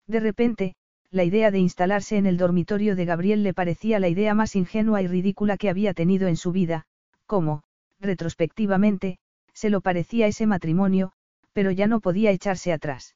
De 0.05 0.19
repente, 0.19 0.75
la 1.11 1.23
idea 1.23 1.49
de 1.49 1.59
instalarse 1.59 2.17
en 2.17 2.25
el 2.25 2.37
dormitorio 2.37 2.95
de 2.95 3.05
Gabriel 3.05 3.41
le 3.41 3.53
parecía 3.53 3.99
la 3.99 4.09
idea 4.09 4.33
más 4.33 4.55
ingenua 4.55 5.01
y 5.01 5.07
ridícula 5.07 5.57
que 5.57 5.69
había 5.69 5.93
tenido 5.93 6.27
en 6.27 6.35
su 6.35 6.51
vida, 6.51 6.85
como, 7.25 7.63
retrospectivamente, 7.99 9.17
se 9.53 9.69
lo 9.69 9.81
parecía 9.81 10.27
ese 10.27 10.45
matrimonio, 10.45 11.11
pero 11.53 11.71
ya 11.71 11.87
no 11.87 11.99
podía 11.99 12.31
echarse 12.31 12.71
atrás. 12.71 13.15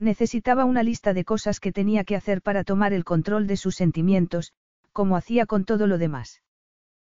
Necesitaba 0.00 0.64
una 0.64 0.82
lista 0.82 1.12
de 1.12 1.26
cosas 1.26 1.60
que 1.60 1.72
tenía 1.72 2.04
que 2.04 2.16
hacer 2.16 2.40
para 2.40 2.64
tomar 2.64 2.94
el 2.94 3.04
control 3.04 3.46
de 3.46 3.58
sus 3.58 3.76
sentimientos, 3.76 4.54
como 4.92 5.14
hacía 5.14 5.44
con 5.44 5.66
todo 5.66 5.86
lo 5.86 5.98
demás. 5.98 6.42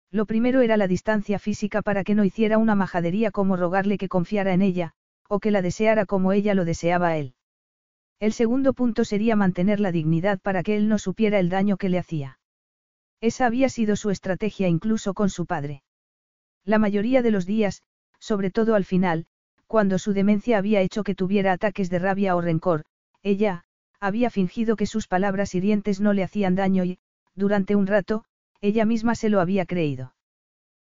Lo 0.10 0.26
primero 0.26 0.62
era 0.62 0.78
la 0.78 0.88
distancia 0.88 1.38
física 1.38 1.82
para 1.82 2.06
que 2.06 2.16
no 2.16 2.24
hiciera 2.24 2.58
una 2.58 2.76
majadería 2.76 3.30
como 3.32 3.58
rogarle 3.58 3.98
que 3.98 4.08
confiara 4.08 4.54
en 4.54 4.62
ella, 4.62 4.94
o 5.28 5.42
que 5.42 5.52
la 5.52 5.62
deseara 5.62 6.06
como 6.06 6.32
ella 6.32 6.54
lo 6.54 6.64
deseaba 6.64 7.10
a 7.10 7.18
él. 7.18 7.36
El 8.20 8.32
segundo 8.32 8.74
punto 8.74 9.04
sería 9.04 9.36
mantener 9.36 9.82
la 9.82 9.92
dignidad 9.92 10.40
para 10.40 10.64
que 10.64 10.78
él 10.78 10.88
no 10.88 10.98
supiera 10.98 11.40
el 11.40 11.50
daño 11.50 11.76
que 11.76 11.90
le 11.90 12.00
hacía. 12.00 12.40
Esa 13.20 13.48
había 13.48 13.68
sido 13.68 13.98
su 13.98 14.12
estrategia 14.12 14.70
incluso 14.70 15.14
con 15.14 15.30
su 15.30 15.46
padre. 15.46 15.84
La 16.64 16.80
mayoría 16.80 17.22
de 17.22 17.32
los 17.32 17.46
días, 17.46 17.84
sobre 18.18 18.50
todo 18.50 18.76
al 18.76 18.86
final, 18.86 19.28
cuando 19.68 20.00
su 20.00 20.14
demencia 20.14 20.58
había 20.58 20.82
hecho 20.82 21.04
que 21.04 21.16
tuviera 21.16 21.52
ataques 21.52 21.90
de 21.90 22.00
rabia 22.00 22.36
o 22.36 22.42
rencor, 22.42 22.86
ella, 23.22 23.66
había 24.00 24.30
fingido 24.30 24.76
que 24.76 24.86
sus 24.86 25.08
palabras 25.08 25.54
hirientes 25.54 26.00
no 26.00 26.14
le 26.14 26.24
hacían 26.24 26.56
daño 26.56 26.86
y, 26.86 27.00
durante 27.36 27.76
un 27.76 27.88
rato, 27.88 28.24
ella 28.62 28.86
misma 28.86 29.16
se 29.16 29.30
lo 29.30 29.40
había 29.42 29.66
creído. 29.66 30.14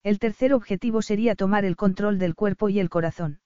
El 0.03 0.19
tercer 0.19 0.53
objetivo 0.53 1.01
sería 1.01 1.35
tomar 1.35 1.63
el 1.63 1.75
control 1.75 2.19
del 2.19 2.35
cuerpo 2.35 2.69
y 2.69 2.79
el 2.79 2.89
corazón. 2.89 3.39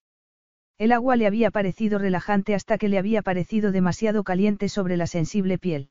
El 0.77 0.91
agua 0.91 1.15
le 1.15 1.27
había 1.27 1.51
parecido 1.51 1.99
relajante 1.99 2.55
hasta 2.55 2.77
que 2.77 2.87
le 2.87 2.97
había 2.97 3.21
parecido 3.21 3.71
demasiado 3.71 4.23
caliente 4.23 4.69
sobre 4.69 4.97
la 4.97 5.07
sensible 5.07 5.57
piel. 5.57 5.89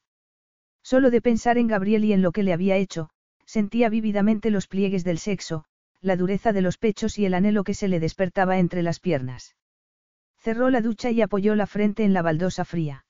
Solo 0.82 1.10
de 1.10 1.20
pensar 1.20 1.58
en 1.58 1.66
Gabriel 1.66 2.04
y 2.04 2.12
en 2.12 2.22
lo 2.22 2.32
que 2.32 2.42
le 2.42 2.52
había 2.52 2.76
hecho, 2.76 3.10
sentía 3.44 3.88
vívidamente 3.88 4.50
los 4.50 4.68
pliegues 4.68 5.04
del 5.04 5.18
sexo, 5.18 5.64
la 6.06 6.16
dureza 6.16 6.52
de 6.52 6.62
los 6.62 6.78
pechos 6.78 7.18
y 7.18 7.26
el 7.26 7.34
anhelo 7.34 7.64
que 7.64 7.74
se 7.74 7.88
le 7.88 8.00
despertaba 8.00 8.58
entre 8.58 8.82
las 8.82 9.00
piernas. 9.00 9.56
Cerró 10.38 10.70
la 10.70 10.80
ducha 10.80 11.10
y 11.10 11.20
apoyó 11.20 11.56
la 11.56 11.66
frente 11.66 12.04
en 12.04 12.12
la 12.12 12.22
baldosa 12.22 12.64
fría. 12.64 13.04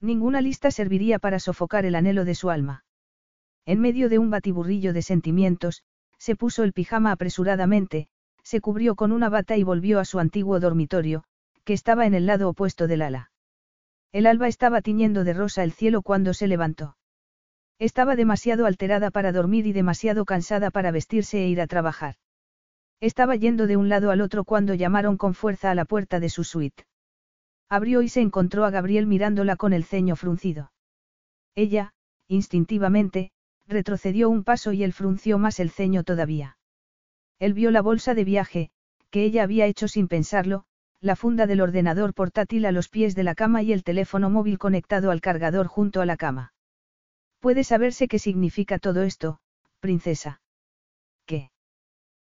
Ninguna 0.00 0.40
lista 0.40 0.70
serviría 0.70 1.18
para 1.18 1.40
sofocar 1.40 1.86
el 1.86 1.94
anhelo 1.94 2.24
de 2.24 2.34
su 2.34 2.50
alma. 2.50 2.84
En 3.64 3.80
medio 3.80 4.08
de 4.08 4.18
un 4.18 4.30
batiburrillo 4.30 4.92
de 4.92 5.02
sentimientos, 5.02 5.82
se 6.18 6.36
puso 6.36 6.62
el 6.62 6.72
pijama 6.72 7.12
apresuradamente, 7.12 8.08
se 8.42 8.60
cubrió 8.60 8.94
con 8.94 9.12
una 9.12 9.28
bata 9.28 9.56
y 9.56 9.62
volvió 9.62 9.98
a 9.98 10.04
su 10.04 10.18
antiguo 10.18 10.60
dormitorio, 10.60 11.24
que 11.64 11.72
estaba 11.72 12.06
en 12.06 12.14
el 12.14 12.26
lado 12.26 12.48
opuesto 12.48 12.86
del 12.86 13.02
ala. 13.02 13.30
El 14.12 14.26
alba 14.26 14.48
estaba 14.48 14.82
tiñendo 14.82 15.24
de 15.24 15.32
rosa 15.32 15.64
el 15.64 15.72
cielo 15.72 16.02
cuando 16.02 16.34
se 16.34 16.48
levantó. 16.48 16.96
Estaba 17.80 18.14
demasiado 18.14 18.66
alterada 18.66 19.10
para 19.10 19.32
dormir 19.32 19.66
y 19.66 19.72
demasiado 19.72 20.26
cansada 20.26 20.70
para 20.70 20.90
vestirse 20.90 21.42
e 21.42 21.48
ir 21.48 21.62
a 21.62 21.66
trabajar. 21.66 22.16
Estaba 23.00 23.36
yendo 23.36 23.66
de 23.66 23.78
un 23.78 23.88
lado 23.88 24.10
al 24.10 24.20
otro 24.20 24.44
cuando 24.44 24.74
llamaron 24.74 25.16
con 25.16 25.32
fuerza 25.32 25.70
a 25.70 25.74
la 25.74 25.86
puerta 25.86 26.20
de 26.20 26.28
su 26.28 26.44
suite. 26.44 26.84
Abrió 27.70 28.02
y 28.02 28.10
se 28.10 28.20
encontró 28.20 28.66
a 28.66 28.70
Gabriel 28.70 29.06
mirándola 29.06 29.56
con 29.56 29.72
el 29.72 29.84
ceño 29.84 30.14
fruncido. 30.14 30.72
Ella, 31.54 31.94
instintivamente, 32.28 33.30
retrocedió 33.66 34.28
un 34.28 34.44
paso 34.44 34.72
y 34.72 34.84
él 34.84 34.92
frunció 34.92 35.38
más 35.38 35.58
el 35.58 35.70
ceño 35.70 36.04
todavía. 36.04 36.58
Él 37.38 37.54
vio 37.54 37.70
la 37.70 37.80
bolsa 37.80 38.12
de 38.12 38.24
viaje, 38.24 38.70
que 39.08 39.24
ella 39.24 39.42
había 39.42 39.64
hecho 39.64 39.88
sin 39.88 40.06
pensarlo, 40.06 40.64
la 41.00 41.16
funda 41.16 41.46
del 41.46 41.62
ordenador 41.62 42.12
portátil 42.12 42.66
a 42.66 42.72
los 42.72 42.90
pies 42.90 43.14
de 43.14 43.24
la 43.24 43.34
cama 43.34 43.62
y 43.62 43.72
el 43.72 43.84
teléfono 43.84 44.28
móvil 44.28 44.58
conectado 44.58 45.10
al 45.10 45.22
cargador 45.22 45.66
junto 45.66 46.02
a 46.02 46.06
la 46.06 46.18
cama. 46.18 46.52
Puede 47.40 47.64
saberse 47.64 48.06
qué 48.06 48.18
significa 48.18 48.78
todo 48.78 49.02
esto, 49.02 49.40
princesa. 49.80 50.42
¿Qué? 51.26 51.50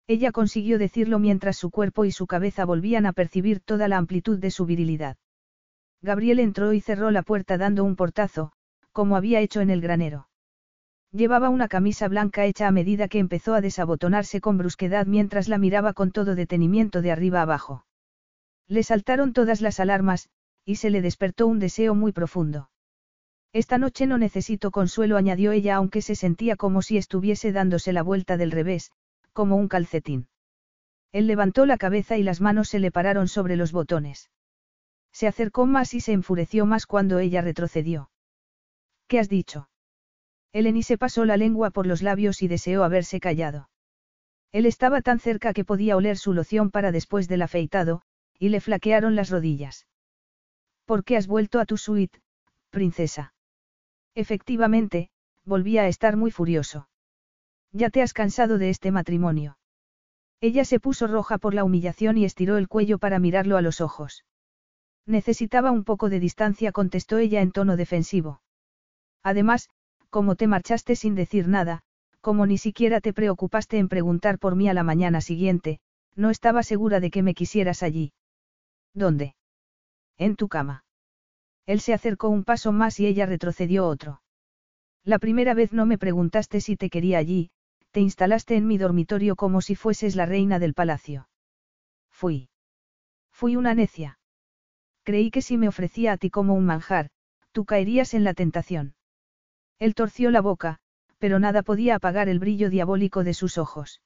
Ella 0.07 0.33
consiguió 0.33 0.79
decirlo 0.79 1.19
mientras 1.19 1.57
su 1.57 1.71
cuerpo 1.71 2.05
y 2.05 2.11
su 2.11 2.27
cabeza 2.27 2.65
volvían 2.65 3.07
a 3.07 3.13
percibir 3.13 3.61
toda 3.61 3.89
la 3.89 3.97
amplitud 3.97 4.39
de 4.39 4.51
su 4.51 4.67
virilidad. 4.67 5.17
Gabriel 6.03 6.41
entró 6.41 6.73
y 6.73 6.81
cerró 6.81 7.11
la 7.11 7.23
puerta 7.23 7.57
dando 7.57 7.85
un 7.85 7.97
portazo, 7.97 8.53
como 8.93 9.17
había 9.17 9.41
hecho 9.41 9.61
en 9.61 9.71
el 9.71 9.81
granero. 9.81 10.29
Llevaba 11.13 11.49
una 11.49 11.69
camisa 11.69 12.09
blanca 12.09 12.45
hecha 12.45 12.67
a 12.67 12.73
medida 12.73 13.07
que 13.07 13.21
empezó 13.21 13.55
a 13.55 13.61
desabotonarse 13.61 14.41
con 14.41 14.59
brusquedad 14.59 15.07
mientras 15.07 15.49
la 15.49 15.59
miraba 15.59 15.93
con 15.93 16.11
todo 16.11 16.35
detenimiento 16.35 17.03
de 17.03 17.13
arriba 17.13 17.41
abajo. 17.41 17.87
Le 18.67 18.83
saltaron 18.83 19.33
todas 19.33 19.61
las 19.61 19.79
alarmas, 19.79 20.29
y 20.65 20.77
se 20.77 20.91
le 20.91 21.03
despertó 21.03 21.47
un 21.47 21.61
deseo 21.61 21.95
muy 21.95 22.13
profundo. 22.13 22.69
Esta 23.55 23.79
noche 23.79 24.09
no 24.09 24.19
necesito 24.19 24.73
consuelo, 24.73 25.17
añadió 25.17 25.53
ella, 25.53 25.77
aunque 25.77 26.03
se 26.03 26.17
sentía 26.17 26.57
como 26.57 26.83
si 26.83 26.97
estuviese 26.97 27.53
dándose 27.53 27.93
la 27.93 28.03
vuelta 28.03 28.37
del 28.37 28.51
revés, 28.51 28.91
como 29.33 29.55
un 29.55 29.69
calcetín. 29.69 30.27
Él 31.13 31.29
levantó 31.29 31.65
la 31.65 31.79
cabeza 31.79 32.17
y 32.17 32.25
las 32.25 32.41
manos 32.41 32.69
se 32.69 32.81
le 32.81 32.91
pararon 32.91 33.29
sobre 33.29 33.55
los 33.55 33.71
botones. 33.71 34.29
Se 35.13 35.29
acercó 35.29 35.67
más 35.67 35.95
y 35.95 36.01
se 36.01 36.13
enfureció 36.13 36.67
más 36.67 36.87
cuando 36.87 37.21
ella 37.21 37.43
retrocedió. 37.43 38.11
¿Qué 39.07 39.21
has 39.21 39.29
dicho? 39.29 39.69
Eleni 40.53 40.83
se 40.83 40.99
pasó 40.99 41.25
la 41.25 41.37
lengua 41.37 41.71
por 41.71 41.87
los 41.87 42.03
labios 42.03 42.43
y 42.43 42.49
deseó 42.49 42.83
haberse 42.83 43.21
callado. 43.21 43.69
Él 44.51 44.67
estaba 44.67 45.01
tan 45.01 45.21
cerca 45.21 45.53
que 45.53 45.65
podía 45.65 45.97
oler 45.97 46.17
su 46.17 46.33
loción 46.33 46.73
para 46.73 46.91
después 46.91 47.29
del 47.29 47.43
afeitado, 47.43 48.03
y 48.37 48.49
le 48.49 48.61
flaquearon 48.61 49.15
las 49.15 49.31
rodillas. 49.31 49.87
¿Por 50.87 51.05
qué 51.05 51.17
has 51.17 51.29
vuelto 51.29 51.61
a 51.61 51.67
tu 51.67 51.77
suite, 51.77 52.21
princesa? 52.71 53.34
Efectivamente, 54.15 55.11
volvía 55.45 55.83
a 55.83 55.89
estar 55.89 56.17
muy 56.17 56.31
furioso. 56.31 56.89
Ya 57.73 57.91
te 57.91 58.03
has 58.03 58.13
cansado 58.13 58.59
de 58.59 58.71
este 58.71 58.91
matrimonio. 58.91 59.59
Ella 60.41 60.65
se 60.65 60.79
puso 60.79 61.07
roja 61.07 61.39
por 61.39 61.55
la 61.55 61.65
humillación 61.65 62.19
y 62.19 62.25
estiró 62.25 62.57
el 62.57 62.69
cuello 62.69 62.99
para 62.99 63.19
mirarlo 63.19 63.57
a 63.57 63.63
los 63.63 63.81
ojos. 63.81 64.25
Necesitaba 65.07 65.71
un 65.71 65.85
poco 65.85 66.09
de 66.09 66.21
distancia, 66.21 66.73
contestó 66.73 67.19
ella 67.19 67.41
en 67.43 67.53
tono 67.53 67.77
defensivo. 67.77 68.41
Además, 69.23 69.69
como 70.11 70.37
te 70.37 70.47
marchaste 70.47 70.97
sin 70.97 71.15
decir 71.15 71.49
nada, 71.49 71.83
como 72.21 72.47
ni 72.47 72.57
siquiera 72.57 73.01
te 73.01 73.13
preocupaste 73.13 73.79
en 73.79 73.89
preguntar 73.89 74.39
por 74.39 74.55
mí 74.55 74.69
a 74.69 74.75
la 74.75 74.83
mañana 74.83 75.21
siguiente, 75.21 75.81
no 76.15 76.31
estaba 76.31 76.63
segura 76.63 77.01
de 77.01 77.11
que 77.11 77.23
me 77.23 77.35
quisieras 77.35 77.83
allí. 77.83 78.13
¿Dónde? 78.95 79.35
En 80.17 80.37
tu 80.37 80.49
cama. 80.49 80.84
Él 81.67 81.81
se 81.81 81.95
acercó 81.95 82.29
un 82.29 82.45
paso 82.45 82.73
más 82.73 83.01
y 83.01 83.07
ella 83.07 83.27
retrocedió 83.27 83.87
otro. 83.87 84.23
La 85.05 85.19
primera 85.19 85.55
vez 85.55 85.73
no 85.73 85.87
me 85.87 85.99
preguntaste 85.99 86.61
si 86.61 86.77
te 86.77 86.91
quería 86.91 87.19
allí, 87.19 87.51
te 87.91 88.01
instalaste 88.01 88.57
en 88.57 88.67
mi 88.67 88.77
dormitorio 88.77 89.37
como 89.37 89.61
si 89.61 89.75
fueses 89.75 90.17
la 90.17 90.27
reina 90.27 90.59
del 90.59 90.75
palacio. 90.75 91.29
Fui. 92.11 92.49
Fui 93.33 93.57
una 93.57 93.75
necia. 93.75 94.19
Creí 95.05 95.31
que 95.31 95.43
si 95.43 95.57
me 95.57 95.69
ofrecía 95.69 96.13
a 96.13 96.17
ti 96.17 96.31
como 96.31 96.55
un 96.55 96.65
manjar, 96.65 97.11
tú 97.53 97.65
caerías 97.65 98.15
en 98.15 98.25
la 98.25 98.35
tentación. 98.35 98.95
Él 99.79 99.95
torció 99.95 100.31
la 100.31 100.41
boca, 100.41 100.81
pero 101.19 101.39
nada 101.39 101.63
podía 101.63 101.95
apagar 101.95 102.29
el 102.29 102.39
brillo 102.39 102.69
diabólico 102.69 103.25
de 103.25 103.33
sus 103.33 103.59
ojos. 103.59 104.03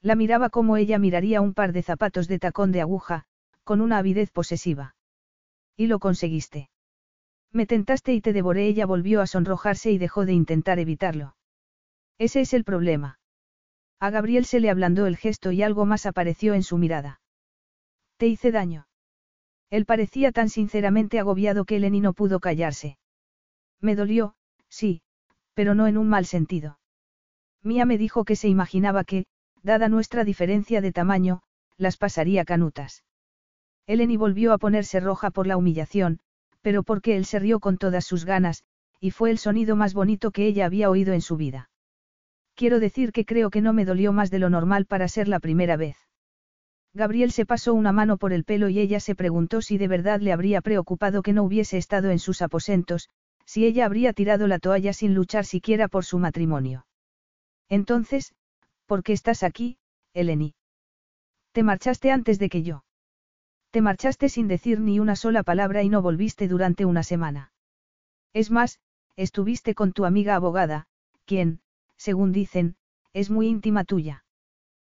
La 0.00 0.16
miraba 0.16 0.50
como 0.50 0.76
ella 0.76 0.98
miraría 0.98 1.40
un 1.40 1.54
par 1.54 1.72
de 1.72 1.82
zapatos 1.82 2.26
de 2.26 2.40
tacón 2.40 2.72
de 2.72 2.80
aguja, 2.80 3.24
con 3.62 3.80
una 3.80 3.98
avidez 3.98 4.32
posesiva. 4.32 4.96
Y 5.76 5.86
lo 5.86 6.00
conseguiste. 6.00 6.71
Me 7.52 7.66
tentaste 7.66 8.14
y 8.14 8.20
te 8.20 8.32
devoré. 8.32 8.66
Ella 8.66 8.86
volvió 8.86 9.20
a 9.20 9.26
sonrojarse 9.26 9.90
y 9.90 9.98
dejó 9.98 10.24
de 10.24 10.32
intentar 10.32 10.78
evitarlo. 10.78 11.36
Ese 12.18 12.40
es 12.40 12.54
el 12.54 12.64
problema. 12.64 13.18
A 14.00 14.10
Gabriel 14.10 14.44
se 14.44 14.60
le 14.60 14.70
ablandó 14.70 15.06
el 15.06 15.16
gesto 15.16 15.52
y 15.52 15.62
algo 15.62 15.84
más 15.86 16.06
apareció 16.06 16.54
en 16.54 16.62
su 16.62 16.78
mirada. 16.78 17.20
Te 18.16 18.26
hice 18.26 18.50
daño. 18.50 18.86
Él 19.70 19.86
parecía 19.86 20.32
tan 20.32 20.48
sinceramente 20.48 21.18
agobiado 21.18 21.64
que 21.64 21.76
Eleni 21.76 22.00
no 22.00 22.12
pudo 22.12 22.40
callarse. 22.40 22.98
Me 23.80 23.96
dolió, 23.96 24.34
Sí, 24.68 25.02
pero 25.54 25.74
no 25.74 25.86
en 25.86 25.98
un 25.98 26.08
mal 26.08 26.24
sentido. 26.24 26.78
Mía 27.62 27.84
me 27.84 27.98
dijo 27.98 28.24
que 28.24 28.36
se 28.36 28.48
imaginaba 28.48 29.04
que, 29.04 29.26
dada 29.62 29.88
nuestra 29.88 30.24
diferencia 30.24 30.80
de 30.80 30.92
tamaño, 30.92 31.42
las 31.76 31.96
pasaría 31.96 32.44
canutas. 32.44 33.04
Eleni 33.86 34.16
volvió 34.16 34.52
a 34.52 34.58
ponerse 34.58 34.98
roja 35.00 35.30
por 35.30 35.46
la 35.46 35.56
humillación, 35.56 36.20
pero 36.62 36.82
porque 36.82 37.16
él 37.16 37.24
se 37.24 37.38
rió 37.38 37.60
con 37.60 37.76
todas 37.76 38.04
sus 38.04 38.24
ganas, 38.24 38.64
y 39.00 39.10
fue 39.10 39.30
el 39.30 39.38
sonido 39.38 39.76
más 39.76 39.94
bonito 39.94 40.30
que 40.30 40.46
ella 40.46 40.64
había 40.66 40.88
oído 40.88 41.12
en 41.12 41.20
su 41.20 41.36
vida. 41.36 41.68
Quiero 42.54 42.80
decir 42.80 43.12
que 43.12 43.24
creo 43.24 43.50
que 43.50 43.60
no 43.60 43.72
me 43.72 43.84
dolió 43.84 44.12
más 44.12 44.30
de 44.30 44.38
lo 44.38 44.48
normal 44.48 44.86
para 44.86 45.08
ser 45.08 45.28
la 45.28 45.40
primera 45.40 45.76
vez. 45.76 45.96
Gabriel 46.94 47.32
se 47.32 47.46
pasó 47.46 47.72
una 47.74 47.92
mano 47.92 48.18
por 48.18 48.32
el 48.32 48.44
pelo 48.44 48.68
y 48.68 48.78
ella 48.78 49.00
se 49.00 49.14
preguntó 49.14 49.62
si 49.62 49.78
de 49.78 49.88
verdad 49.88 50.20
le 50.20 50.32
habría 50.32 50.60
preocupado 50.60 51.22
que 51.22 51.32
no 51.32 51.42
hubiese 51.42 51.78
estado 51.78 52.10
en 52.10 52.18
sus 52.18 52.42
aposentos, 52.42 53.08
si 53.46 53.64
ella 53.64 53.86
habría 53.86 54.12
tirado 54.12 54.46
la 54.46 54.58
toalla 54.58 54.92
sin 54.92 55.14
luchar 55.14 55.46
siquiera 55.46 55.88
por 55.88 56.04
su 56.04 56.18
matrimonio. 56.18 56.86
Entonces, 57.68 58.34
¿por 58.86 59.02
qué 59.02 59.14
estás 59.14 59.42
aquí, 59.42 59.78
Eleni? 60.12 60.54
Te 61.52 61.62
marchaste 61.62 62.10
antes 62.10 62.38
de 62.38 62.48
que 62.50 62.62
yo. 62.62 62.84
Te 63.72 63.80
marchaste 63.80 64.28
sin 64.28 64.48
decir 64.48 64.80
ni 64.80 65.00
una 65.00 65.16
sola 65.16 65.42
palabra 65.42 65.82
y 65.82 65.88
no 65.88 66.02
volviste 66.02 66.46
durante 66.46 66.84
una 66.84 67.02
semana. 67.02 67.52
Es 68.34 68.50
más, 68.50 68.80
estuviste 69.16 69.74
con 69.74 69.94
tu 69.94 70.04
amiga 70.04 70.34
abogada, 70.34 70.88
quien, 71.24 71.60
según 71.96 72.32
dicen, 72.32 72.76
es 73.14 73.30
muy 73.30 73.48
íntima 73.48 73.84
tuya. 73.84 74.26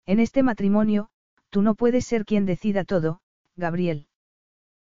En 0.06 0.20
este 0.20 0.42
matrimonio, 0.42 1.10
tú 1.50 1.60
no 1.60 1.74
puedes 1.74 2.06
ser 2.06 2.24
quien 2.24 2.46
decida 2.46 2.84
todo, 2.84 3.20
Gabriel. 3.56 4.06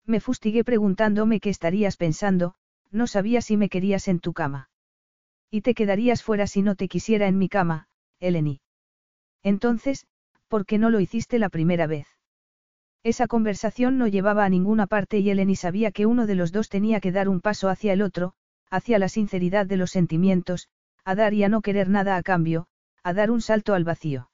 Me 0.03 0.19
fustigué 0.19 0.63
preguntándome 0.63 1.39
qué 1.39 1.51
estarías 1.51 1.95
pensando, 1.95 2.55
no 2.89 3.05
sabía 3.05 3.41
si 3.41 3.55
me 3.55 3.69
querías 3.69 4.07
en 4.07 4.19
tu 4.19 4.33
cama. 4.33 4.71
Y 5.51 5.61
te 5.61 5.75
quedarías 5.75 6.23
fuera 6.23 6.47
si 6.47 6.63
no 6.63 6.75
te 6.75 6.87
quisiera 6.87 7.27
en 7.27 7.37
mi 7.37 7.49
cama, 7.49 7.87
Eleni. 8.19 8.61
Entonces, 9.43 10.07
¿por 10.47 10.65
qué 10.65 10.79
no 10.79 10.89
lo 10.89 10.99
hiciste 10.99 11.37
la 11.37 11.49
primera 11.49 11.85
vez? 11.85 12.14
Esa 13.05 13.27
conversación 13.27 13.99
no 13.99 14.07
llevaba 14.07 14.45
a 14.45 14.49
ninguna 14.49 14.87
parte 14.87 15.19
y 15.19 15.29
Eleni 15.29 15.55
sabía 15.55 15.91
que 15.91 16.07
uno 16.07 16.25
de 16.25 16.33
los 16.33 16.51
dos 16.51 16.69
tenía 16.69 16.99
que 16.99 17.11
dar 17.11 17.29
un 17.29 17.39
paso 17.39 17.69
hacia 17.69 17.93
el 17.93 18.01
otro, 18.01 18.33
hacia 18.71 18.97
la 18.97 19.09
sinceridad 19.09 19.67
de 19.67 19.77
los 19.77 19.91
sentimientos, 19.91 20.69
a 21.03 21.13
dar 21.13 21.35
y 21.35 21.43
a 21.43 21.47
no 21.47 21.61
querer 21.61 21.87
nada 21.87 22.17
a 22.17 22.23
cambio, 22.23 22.65
a 23.03 23.13
dar 23.13 23.29
un 23.29 23.41
salto 23.41 23.75
al 23.75 23.83
vacío. 23.83 24.31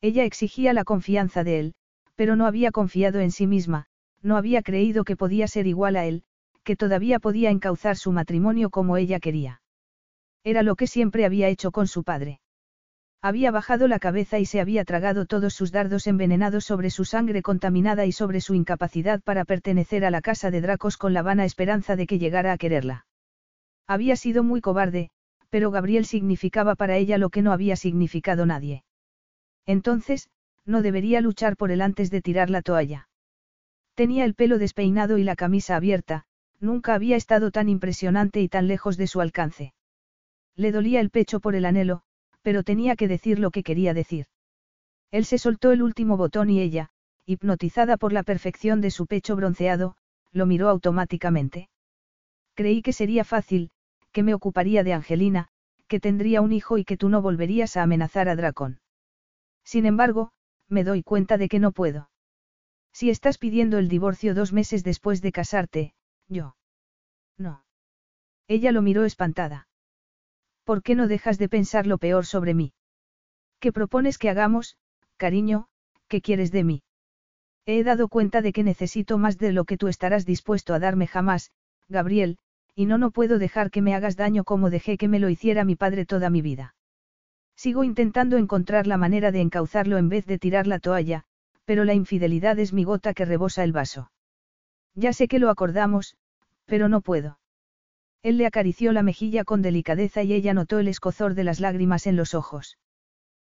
Ella 0.00 0.24
exigía 0.24 0.72
la 0.72 0.82
confianza 0.82 1.44
de 1.44 1.60
él, 1.60 1.74
pero 2.16 2.34
no 2.34 2.46
había 2.46 2.72
confiado 2.72 3.20
en 3.20 3.30
sí 3.30 3.46
misma, 3.46 3.86
no 4.22 4.36
había 4.36 4.62
creído 4.62 5.04
que 5.04 5.16
podía 5.16 5.46
ser 5.46 5.68
igual 5.68 5.94
a 5.94 6.04
él, 6.04 6.24
que 6.64 6.74
todavía 6.74 7.20
podía 7.20 7.50
encauzar 7.50 7.96
su 7.96 8.10
matrimonio 8.10 8.70
como 8.70 8.96
ella 8.96 9.20
quería. 9.20 9.62
Era 10.42 10.64
lo 10.64 10.74
que 10.74 10.88
siempre 10.88 11.24
había 11.24 11.46
hecho 11.46 11.70
con 11.70 11.86
su 11.86 12.02
padre. 12.02 12.40
Había 13.24 13.50
bajado 13.50 13.88
la 13.88 13.98
cabeza 13.98 14.38
y 14.38 14.44
se 14.44 14.60
había 14.60 14.84
tragado 14.84 15.24
todos 15.24 15.54
sus 15.54 15.72
dardos 15.72 16.06
envenenados 16.06 16.66
sobre 16.66 16.90
su 16.90 17.06
sangre 17.06 17.40
contaminada 17.40 18.04
y 18.04 18.12
sobre 18.12 18.42
su 18.42 18.52
incapacidad 18.52 19.22
para 19.22 19.46
pertenecer 19.46 20.04
a 20.04 20.10
la 20.10 20.20
casa 20.20 20.50
de 20.50 20.60
Dracos 20.60 20.98
con 20.98 21.14
la 21.14 21.22
vana 21.22 21.46
esperanza 21.46 21.96
de 21.96 22.06
que 22.06 22.18
llegara 22.18 22.52
a 22.52 22.58
quererla. 22.58 23.06
Había 23.86 24.16
sido 24.16 24.42
muy 24.42 24.60
cobarde, 24.60 25.08
pero 25.48 25.70
Gabriel 25.70 26.04
significaba 26.04 26.74
para 26.74 26.98
ella 26.98 27.16
lo 27.16 27.30
que 27.30 27.40
no 27.40 27.52
había 27.52 27.76
significado 27.76 28.44
nadie. 28.44 28.84
Entonces, 29.64 30.28
no 30.66 30.82
debería 30.82 31.22
luchar 31.22 31.56
por 31.56 31.70
él 31.70 31.80
antes 31.80 32.10
de 32.10 32.20
tirar 32.20 32.50
la 32.50 32.60
toalla. 32.60 33.08
Tenía 33.94 34.26
el 34.26 34.34
pelo 34.34 34.58
despeinado 34.58 35.16
y 35.16 35.24
la 35.24 35.34
camisa 35.34 35.76
abierta, 35.76 36.26
Nunca 36.60 36.92
había 36.92 37.16
estado 37.16 37.50
tan 37.50 37.70
impresionante 37.70 38.42
y 38.42 38.50
tan 38.50 38.68
lejos 38.68 38.98
de 38.98 39.06
su 39.06 39.22
alcance. 39.22 39.72
Le 40.56 40.72
dolía 40.72 41.00
el 41.00 41.08
pecho 41.08 41.40
por 41.40 41.54
el 41.54 41.64
anhelo, 41.64 42.02
pero 42.44 42.62
tenía 42.62 42.94
que 42.94 43.08
decir 43.08 43.38
lo 43.38 43.50
que 43.50 43.62
quería 43.62 43.94
decir. 43.94 44.26
Él 45.10 45.24
se 45.24 45.38
soltó 45.38 45.72
el 45.72 45.82
último 45.82 46.18
botón 46.18 46.50
y 46.50 46.60
ella, 46.60 46.90
hipnotizada 47.24 47.96
por 47.96 48.12
la 48.12 48.22
perfección 48.22 48.82
de 48.82 48.90
su 48.90 49.06
pecho 49.06 49.34
bronceado, 49.34 49.96
lo 50.30 50.44
miró 50.44 50.68
automáticamente. 50.68 51.70
Creí 52.54 52.82
que 52.82 52.92
sería 52.92 53.24
fácil, 53.24 53.70
que 54.12 54.22
me 54.22 54.34
ocuparía 54.34 54.84
de 54.84 54.92
Angelina, 54.92 55.48
que 55.88 56.00
tendría 56.00 56.42
un 56.42 56.52
hijo 56.52 56.76
y 56.76 56.84
que 56.84 56.98
tú 56.98 57.08
no 57.08 57.22
volverías 57.22 57.76
a 57.76 57.82
amenazar 57.82 58.28
a 58.28 58.36
Dracón. 58.36 58.80
Sin 59.64 59.86
embargo, 59.86 60.32
me 60.68 60.84
doy 60.84 61.02
cuenta 61.02 61.38
de 61.38 61.48
que 61.48 61.58
no 61.58 61.72
puedo. 61.72 62.10
Si 62.92 63.08
estás 63.08 63.38
pidiendo 63.38 63.78
el 63.78 63.88
divorcio 63.88 64.34
dos 64.34 64.52
meses 64.52 64.84
después 64.84 65.22
de 65.22 65.32
casarte, 65.32 65.94
yo. 66.28 66.56
No. 67.38 67.64
Ella 68.48 68.70
lo 68.70 68.82
miró 68.82 69.04
espantada. 69.04 69.66
¿Por 70.64 70.82
qué 70.82 70.94
no 70.94 71.08
dejas 71.08 71.38
de 71.38 71.48
pensar 71.48 71.86
lo 71.86 71.98
peor 71.98 72.26
sobre 72.26 72.54
mí? 72.54 72.72
¿Qué 73.60 73.72
propones 73.72 74.18
que 74.18 74.30
hagamos, 74.30 74.76
cariño, 75.16 75.68
qué 76.08 76.20
quieres 76.20 76.50
de 76.52 76.64
mí? 76.64 76.82
He 77.66 77.82
dado 77.84 78.08
cuenta 78.08 78.42
de 78.42 78.52
que 78.52 78.62
necesito 78.62 79.16
más 79.18 79.38
de 79.38 79.52
lo 79.52 79.64
que 79.64 79.76
tú 79.76 79.88
estarás 79.88 80.26
dispuesto 80.26 80.74
a 80.74 80.78
darme 80.78 81.06
jamás, 81.06 81.50
Gabriel, 81.88 82.38
y 82.74 82.86
no 82.86 82.98
no 82.98 83.10
puedo 83.10 83.38
dejar 83.38 83.70
que 83.70 83.82
me 83.82 83.94
hagas 83.94 84.16
daño 84.16 84.44
como 84.44 84.70
dejé 84.70 84.96
que 84.98 85.08
me 85.08 85.20
lo 85.20 85.28
hiciera 85.28 85.64
mi 85.64 85.76
padre 85.76 86.06
toda 86.06 86.28
mi 86.28 86.42
vida. 86.42 86.74
Sigo 87.56 87.84
intentando 87.84 88.36
encontrar 88.36 88.86
la 88.86 88.96
manera 88.96 89.30
de 89.30 89.40
encauzarlo 89.40 89.96
en 89.96 90.08
vez 90.08 90.26
de 90.26 90.38
tirar 90.38 90.66
la 90.66 90.78
toalla, 90.78 91.24
pero 91.64 91.84
la 91.84 91.94
infidelidad 91.94 92.58
es 92.58 92.72
mi 92.72 92.84
gota 92.84 93.14
que 93.14 93.24
rebosa 93.24 93.64
el 93.64 93.72
vaso. 93.72 94.10
Ya 94.94 95.12
sé 95.12 95.28
que 95.28 95.38
lo 95.38 95.50
acordamos, 95.50 96.16
pero 96.66 96.88
no 96.88 97.00
puedo. 97.00 97.38
Él 98.24 98.38
le 98.38 98.46
acarició 98.46 98.92
la 98.92 99.02
mejilla 99.02 99.44
con 99.44 99.60
delicadeza 99.60 100.22
y 100.22 100.32
ella 100.32 100.54
notó 100.54 100.78
el 100.78 100.88
escozor 100.88 101.34
de 101.34 101.44
las 101.44 101.60
lágrimas 101.60 102.06
en 102.06 102.16
los 102.16 102.32
ojos. 102.32 102.78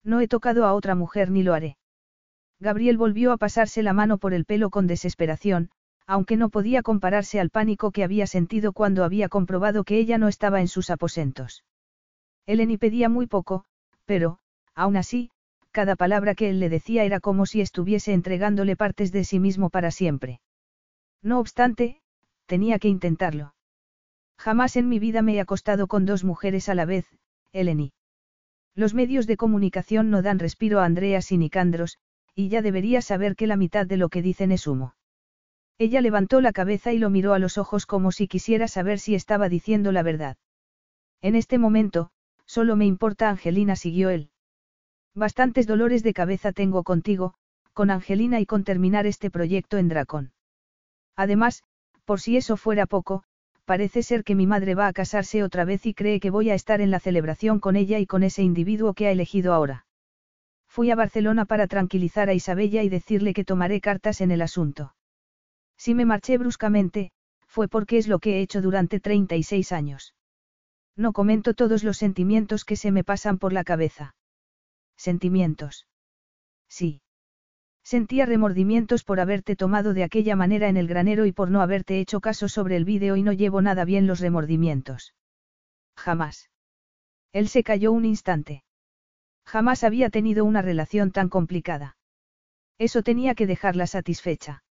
No 0.04 0.20
he 0.20 0.28
tocado 0.28 0.66
a 0.66 0.74
otra 0.74 0.94
mujer 0.94 1.30
ni 1.30 1.42
lo 1.42 1.54
haré. 1.54 1.78
Gabriel 2.60 2.98
volvió 2.98 3.32
a 3.32 3.38
pasarse 3.38 3.82
la 3.82 3.94
mano 3.94 4.18
por 4.18 4.34
el 4.34 4.44
pelo 4.44 4.68
con 4.68 4.86
desesperación, 4.86 5.70
aunque 6.06 6.36
no 6.36 6.50
podía 6.50 6.82
compararse 6.82 7.40
al 7.40 7.48
pánico 7.48 7.92
que 7.92 8.04
había 8.04 8.26
sentido 8.26 8.74
cuando 8.74 9.04
había 9.04 9.30
comprobado 9.30 9.84
que 9.84 9.96
ella 9.96 10.18
no 10.18 10.28
estaba 10.28 10.60
en 10.60 10.68
sus 10.68 10.90
aposentos. 10.90 11.64
Eleni 12.44 12.76
pedía 12.76 13.08
muy 13.08 13.26
poco, 13.26 13.64
pero, 14.04 14.38
aún 14.74 14.98
así, 14.98 15.30
cada 15.70 15.96
palabra 15.96 16.34
que 16.34 16.50
él 16.50 16.60
le 16.60 16.68
decía 16.68 17.04
era 17.04 17.20
como 17.20 17.46
si 17.46 17.62
estuviese 17.62 18.12
entregándole 18.12 18.76
partes 18.76 19.12
de 19.12 19.24
sí 19.24 19.40
mismo 19.40 19.70
para 19.70 19.90
siempre. 19.90 20.40
No 21.22 21.40
obstante, 21.40 22.02
tenía 22.44 22.78
que 22.78 22.88
intentarlo. 22.88 23.54
Jamás 24.38 24.76
en 24.76 24.88
mi 24.88 24.98
vida 24.98 25.22
me 25.22 25.34
he 25.34 25.40
acostado 25.40 25.88
con 25.88 26.06
dos 26.06 26.24
mujeres 26.24 26.68
a 26.68 26.74
la 26.74 26.84
vez, 26.84 27.06
Eleni. 27.52 27.92
Los 28.74 28.94
medios 28.94 29.26
de 29.26 29.36
comunicación 29.36 30.10
no 30.10 30.22
dan 30.22 30.38
respiro 30.38 30.80
a 30.80 30.84
Andreas 30.84 31.32
y 31.32 31.38
Nicandros, 31.38 31.98
y 32.34 32.48
ya 32.48 32.62
debería 32.62 33.02
saber 33.02 33.34
que 33.34 33.48
la 33.48 33.56
mitad 33.56 33.86
de 33.86 33.96
lo 33.96 34.08
que 34.08 34.22
dicen 34.22 34.52
es 34.52 34.68
humo. 34.68 34.94
Ella 35.76 36.00
levantó 36.00 36.40
la 36.40 36.52
cabeza 36.52 36.92
y 36.92 36.98
lo 36.98 37.10
miró 37.10 37.34
a 37.34 37.40
los 37.40 37.58
ojos 37.58 37.86
como 37.86 38.12
si 38.12 38.28
quisiera 38.28 38.68
saber 38.68 39.00
si 39.00 39.16
estaba 39.16 39.48
diciendo 39.48 39.90
la 39.90 40.04
verdad. 40.04 40.36
En 41.20 41.34
este 41.34 41.58
momento, 41.58 42.10
solo 42.46 42.76
me 42.76 42.86
importa 42.86 43.28
Angelina, 43.28 43.74
siguió 43.74 44.10
él. 44.10 44.30
Bastantes 45.14 45.66
dolores 45.66 46.04
de 46.04 46.14
cabeza 46.14 46.52
tengo 46.52 46.84
contigo, 46.84 47.34
con 47.72 47.90
Angelina 47.90 48.38
y 48.38 48.46
con 48.46 48.62
terminar 48.62 49.06
este 49.06 49.30
proyecto 49.30 49.78
en 49.78 49.88
Dracón. 49.88 50.32
Además, 51.16 51.64
por 52.04 52.20
si 52.20 52.36
eso 52.36 52.56
fuera 52.56 52.86
poco, 52.86 53.24
parece 53.68 54.02
ser 54.02 54.24
que 54.24 54.34
mi 54.34 54.46
madre 54.46 54.74
va 54.74 54.86
a 54.86 54.94
casarse 54.94 55.42
otra 55.42 55.66
vez 55.66 55.84
y 55.84 55.92
cree 55.92 56.20
que 56.20 56.30
voy 56.30 56.48
a 56.48 56.54
estar 56.54 56.80
en 56.80 56.90
la 56.90 57.00
celebración 57.00 57.60
con 57.60 57.76
ella 57.76 57.98
y 57.98 58.06
con 58.06 58.22
ese 58.22 58.42
individuo 58.42 58.94
que 58.94 59.06
ha 59.06 59.10
elegido 59.10 59.52
ahora. 59.52 59.84
Fui 60.68 60.90
a 60.90 60.96
Barcelona 60.96 61.44
para 61.44 61.66
tranquilizar 61.66 62.30
a 62.30 62.32
Isabella 62.32 62.82
y 62.82 62.88
decirle 62.88 63.34
que 63.34 63.44
tomaré 63.44 63.82
cartas 63.82 64.22
en 64.22 64.30
el 64.30 64.40
asunto. 64.40 64.94
Si 65.76 65.94
me 65.94 66.06
marché 66.06 66.38
bruscamente, 66.38 67.10
fue 67.46 67.68
porque 67.68 67.98
es 67.98 68.08
lo 68.08 68.20
que 68.20 68.36
he 68.36 68.40
hecho 68.40 68.62
durante 68.62 69.00
36 69.00 69.72
años. 69.72 70.14
No 70.96 71.12
comento 71.12 71.52
todos 71.52 71.84
los 71.84 71.98
sentimientos 71.98 72.64
que 72.64 72.76
se 72.76 72.90
me 72.90 73.04
pasan 73.04 73.36
por 73.36 73.52
la 73.52 73.64
cabeza. 73.64 74.14
Sentimientos. 74.96 75.86
Sí. 76.68 77.02
Sentía 77.88 78.26
remordimientos 78.26 79.02
por 79.02 79.18
haberte 79.18 79.56
tomado 79.56 79.94
de 79.94 80.04
aquella 80.04 80.36
manera 80.36 80.68
en 80.68 80.76
el 80.76 80.88
granero 80.88 81.24
y 81.24 81.32
por 81.32 81.50
no 81.50 81.62
haberte 81.62 82.00
hecho 82.00 82.20
caso 82.20 82.46
sobre 82.46 82.76
el 82.76 82.84
vídeo 82.84 83.16
y 83.16 83.22
no 83.22 83.32
llevo 83.32 83.62
nada 83.62 83.86
bien 83.86 84.06
los 84.06 84.20
remordimientos. 84.20 85.14
Jamás. 85.96 86.50
Él 87.32 87.48
se 87.48 87.62
calló 87.62 87.92
un 87.92 88.04
instante. 88.04 88.62
Jamás 89.46 89.84
había 89.84 90.10
tenido 90.10 90.44
una 90.44 90.60
relación 90.60 91.12
tan 91.12 91.30
complicada. 91.30 91.96
Eso 92.76 93.02
tenía 93.02 93.34
que 93.34 93.46
dejarla 93.46 93.86
satisfecha. 93.86 94.64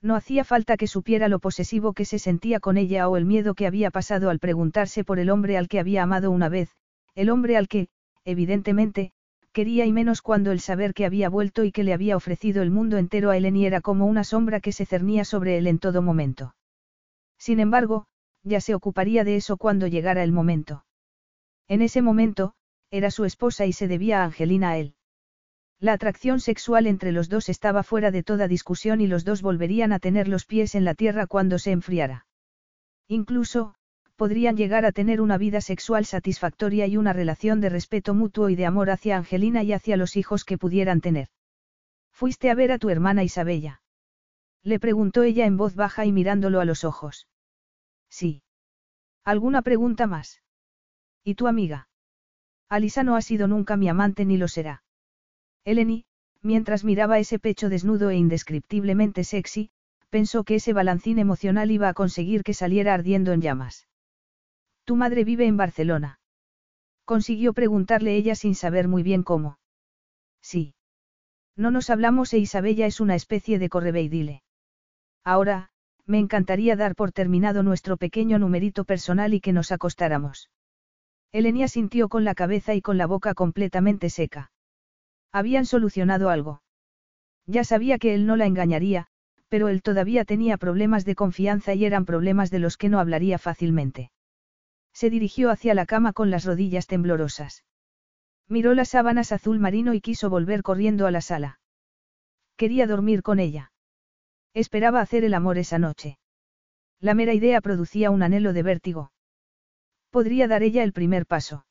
No 0.00 0.14
hacía 0.14 0.44
falta 0.44 0.76
que 0.76 0.86
supiera 0.86 1.26
lo 1.26 1.40
posesivo 1.40 1.94
que 1.94 2.04
se 2.04 2.20
sentía 2.20 2.60
con 2.60 2.76
ella 2.76 3.08
o 3.08 3.16
el 3.16 3.24
miedo 3.24 3.56
que 3.56 3.66
había 3.66 3.90
pasado 3.90 4.30
al 4.30 4.38
preguntarse 4.38 5.02
por 5.02 5.18
el 5.18 5.30
hombre 5.30 5.56
al 5.56 5.66
que 5.66 5.80
había 5.80 6.04
amado 6.04 6.30
una 6.30 6.48
vez, 6.48 6.70
el 7.16 7.30
hombre 7.30 7.56
al 7.56 7.66
que, 7.66 7.88
evidentemente, 8.24 9.10
quería 9.56 9.86
y 9.86 9.92
menos 9.92 10.20
cuando 10.20 10.52
el 10.52 10.60
saber 10.60 10.92
que 10.92 11.06
había 11.06 11.30
vuelto 11.30 11.64
y 11.64 11.72
que 11.72 11.82
le 11.82 11.94
había 11.94 12.14
ofrecido 12.14 12.60
el 12.60 12.70
mundo 12.70 12.98
entero 12.98 13.30
a 13.30 13.38
Eleni 13.38 13.64
era 13.64 13.80
como 13.80 14.04
una 14.04 14.22
sombra 14.22 14.60
que 14.60 14.70
se 14.70 14.84
cernía 14.84 15.24
sobre 15.24 15.56
él 15.56 15.66
en 15.66 15.78
todo 15.78 16.02
momento. 16.02 16.54
Sin 17.38 17.58
embargo, 17.58 18.06
ya 18.42 18.60
se 18.60 18.74
ocuparía 18.74 19.24
de 19.24 19.36
eso 19.36 19.56
cuando 19.56 19.86
llegara 19.86 20.22
el 20.22 20.30
momento. 20.30 20.84
En 21.68 21.80
ese 21.80 22.02
momento, 22.02 22.52
era 22.90 23.10
su 23.10 23.24
esposa 23.24 23.64
y 23.64 23.72
se 23.72 23.88
debía 23.88 24.20
a 24.20 24.24
Angelina 24.26 24.72
a 24.72 24.76
él. 24.76 24.94
La 25.80 25.94
atracción 25.94 26.38
sexual 26.40 26.86
entre 26.86 27.10
los 27.10 27.30
dos 27.30 27.48
estaba 27.48 27.82
fuera 27.82 28.10
de 28.10 28.22
toda 28.22 28.48
discusión 28.48 29.00
y 29.00 29.06
los 29.06 29.24
dos 29.24 29.40
volverían 29.40 29.90
a 29.94 30.00
tener 30.00 30.28
los 30.28 30.44
pies 30.44 30.74
en 30.74 30.84
la 30.84 30.94
tierra 30.94 31.26
cuando 31.26 31.58
se 31.58 31.70
enfriara. 31.70 32.26
Incluso, 33.08 33.74
podrían 34.16 34.56
llegar 34.56 34.84
a 34.84 34.92
tener 34.92 35.20
una 35.20 35.38
vida 35.38 35.60
sexual 35.60 36.06
satisfactoria 36.06 36.86
y 36.86 36.96
una 36.96 37.12
relación 37.12 37.60
de 37.60 37.68
respeto 37.68 38.14
mutuo 38.14 38.48
y 38.48 38.56
de 38.56 38.66
amor 38.66 38.90
hacia 38.90 39.16
Angelina 39.16 39.62
y 39.62 39.72
hacia 39.72 39.96
los 39.96 40.16
hijos 40.16 40.44
que 40.44 40.58
pudieran 40.58 41.00
tener. 41.00 41.28
¿Fuiste 42.10 42.50
a 42.50 42.54
ver 42.54 42.72
a 42.72 42.78
tu 42.78 42.88
hermana 42.88 43.24
Isabella? 43.24 43.82
Le 44.62 44.80
preguntó 44.80 45.22
ella 45.22 45.44
en 45.44 45.56
voz 45.56 45.74
baja 45.74 46.06
y 46.06 46.12
mirándolo 46.12 46.60
a 46.60 46.64
los 46.64 46.82
ojos. 46.82 47.28
Sí. 48.08 48.42
¿Alguna 49.22 49.62
pregunta 49.62 50.06
más? 50.06 50.42
¿Y 51.22 51.34
tu 51.34 51.46
amiga? 51.46 51.88
Alisa 52.68 53.02
no 53.02 53.16
ha 53.16 53.22
sido 53.22 53.48
nunca 53.48 53.76
mi 53.76 53.88
amante 53.88 54.24
ni 54.24 54.38
lo 54.38 54.48
será. 54.48 54.82
Eleni, 55.64 56.06
mientras 56.40 56.84
miraba 56.84 57.18
ese 57.18 57.38
pecho 57.38 57.68
desnudo 57.68 58.10
e 58.10 58.16
indescriptiblemente 58.16 59.24
sexy, 59.24 59.70
pensó 60.08 60.44
que 60.44 60.54
ese 60.54 60.72
balancín 60.72 61.18
emocional 61.18 61.70
iba 61.70 61.88
a 61.88 61.94
conseguir 61.94 62.42
que 62.42 62.54
saliera 62.54 62.94
ardiendo 62.94 63.32
en 63.32 63.42
llamas. 63.42 63.86
Tu 64.86 64.94
madre 64.94 65.24
vive 65.24 65.46
en 65.46 65.56
Barcelona. 65.56 66.20
Consiguió 67.04 67.52
preguntarle 67.52 68.14
ella 68.14 68.36
sin 68.36 68.54
saber 68.54 68.86
muy 68.86 69.02
bien 69.02 69.24
cómo. 69.24 69.58
Sí. 70.40 70.74
No 71.56 71.72
nos 71.72 71.90
hablamos 71.90 72.32
e 72.32 72.38
Isabella 72.38 72.86
es 72.86 73.00
una 73.00 73.16
especie 73.16 73.58
de 73.58 73.68
correveidile. 73.68 74.44
Ahora, 75.24 75.70
me 76.04 76.20
encantaría 76.20 76.76
dar 76.76 76.94
por 76.94 77.10
terminado 77.10 77.64
nuestro 77.64 77.96
pequeño 77.96 78.38
numerito 78.38 78.84
personal 78.84 79.34
y 79.34 79.40
que 79.40 79.52
nos 79.52 79.72
acostáramos. 79.72 80.50
Elenia 81.32 81.66
sintió 81.66 82.08
con 82.08 82.22
la 82.22 82.36
cabeza 82.36 82.74
y 82.74 82.80
con 82.80 82.96
la 82.96 83.08
boca 83.08 83.34
completamente 83.34 84.08
seca. 84.08 84.52
Habían 85.32 85.66
solucionado 85.66 86.30
algo. 86.30 86.62
Ya 87.44 87.64
sabía 87.64 87.98
que 87.98 88.14
él 88.14 88.24
no 88.24 88.36
la 88.36 88.46
engañaría, 88.46 89.08
pero 89.48 89.66
él 89.66 89.82
todavía 89.82 90.24
tenía 90.24 90.58
problemas 90.58 91.04
de 91.04 91.16
confianza 91.16 91.74
y 91.74 91.84
eran 91.84 92.04
problemas 92.04 92.52
de 92.52 92.60
los 92.60 92.76
que 92.76 92.88
no 92.88 93.00
hablaría 93.00 93.38
fácilmente. 93.38 94.12
Se 94.96 95.10
dirigió 95.10 95.50
hacia 95.50 95.74
la 95.74 95.84
cama 95.84 96.14
con 96.14 96.30
las 96.30 96.46
rodillas 96.46 96.86
temblorosas. 96.86 97.64
Miró 98.48 98.72
las 98.72 98.88
sábanas 98.88 99.30
azul 99.30 99.58
marino 99.58 99.92
y 99.92 100.00
quiso 100.00 100.30
volver 100.30 100.62
corriendo 100.62 101.06
a 101.06 101.10
la 101.10 101.20
sala. 101.20 101.60
Quería 102.56 102.86
dormir 102.86 103.22
con 103.22 103.38
ella. 103.38 103.72
Esperaba 104.54 105.02
hacer 105.02 105.22
el 105.22 105.34
amor 105.34 105.58
esa 105.58 105.78
noche. 105.78 106.18
La 106.98 107.12
mera 107.12 107.34
idea 107.34 107.60
producía 107.60 108.10
un 108.10 108.22
anhelo 108.22 108.54
de 108.54 108.62
vértigo. 108.62 109.12
Podría 110.08 110.48
dar 110.48 110.62
ella 110.62 110.82
el 110.82 110.94
primer 110.94 111.26
paso. 111.26 111.66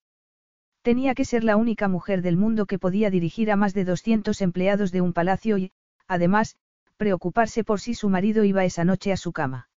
Tenía 0.83 1.15
que 1.15 1.25
ser 1.25 1.43
la 1.43 1.55
única 1.55 1.87
mujer 1.87 2.21
del 2.21 2.37
mundo 2.37 2.67
que 2.67 2.77
podía 2.77 3.09
dirigir 3.09 3.49
a 3.49 3.55
más 3.55 3.73
de 3.73 3.85
200 3.85 4.39
empleados 4.39 4.91
de 4.91 5.01
un 5.01 5.13
palacio 5.13 5.57
y, 5.57 5.71
además, 6.07 6.57
preocuparse 6.95 7.63
por 7.63 7.79
si 7.79 7.95
su 7.95 8.07
marido 8.07 8.43
iba 8.43 8.65
esa 8.65 8.85
noche 8.85 9.11
a 9.11 9.17
su 9.17 9.31
cama. 9.31 9.67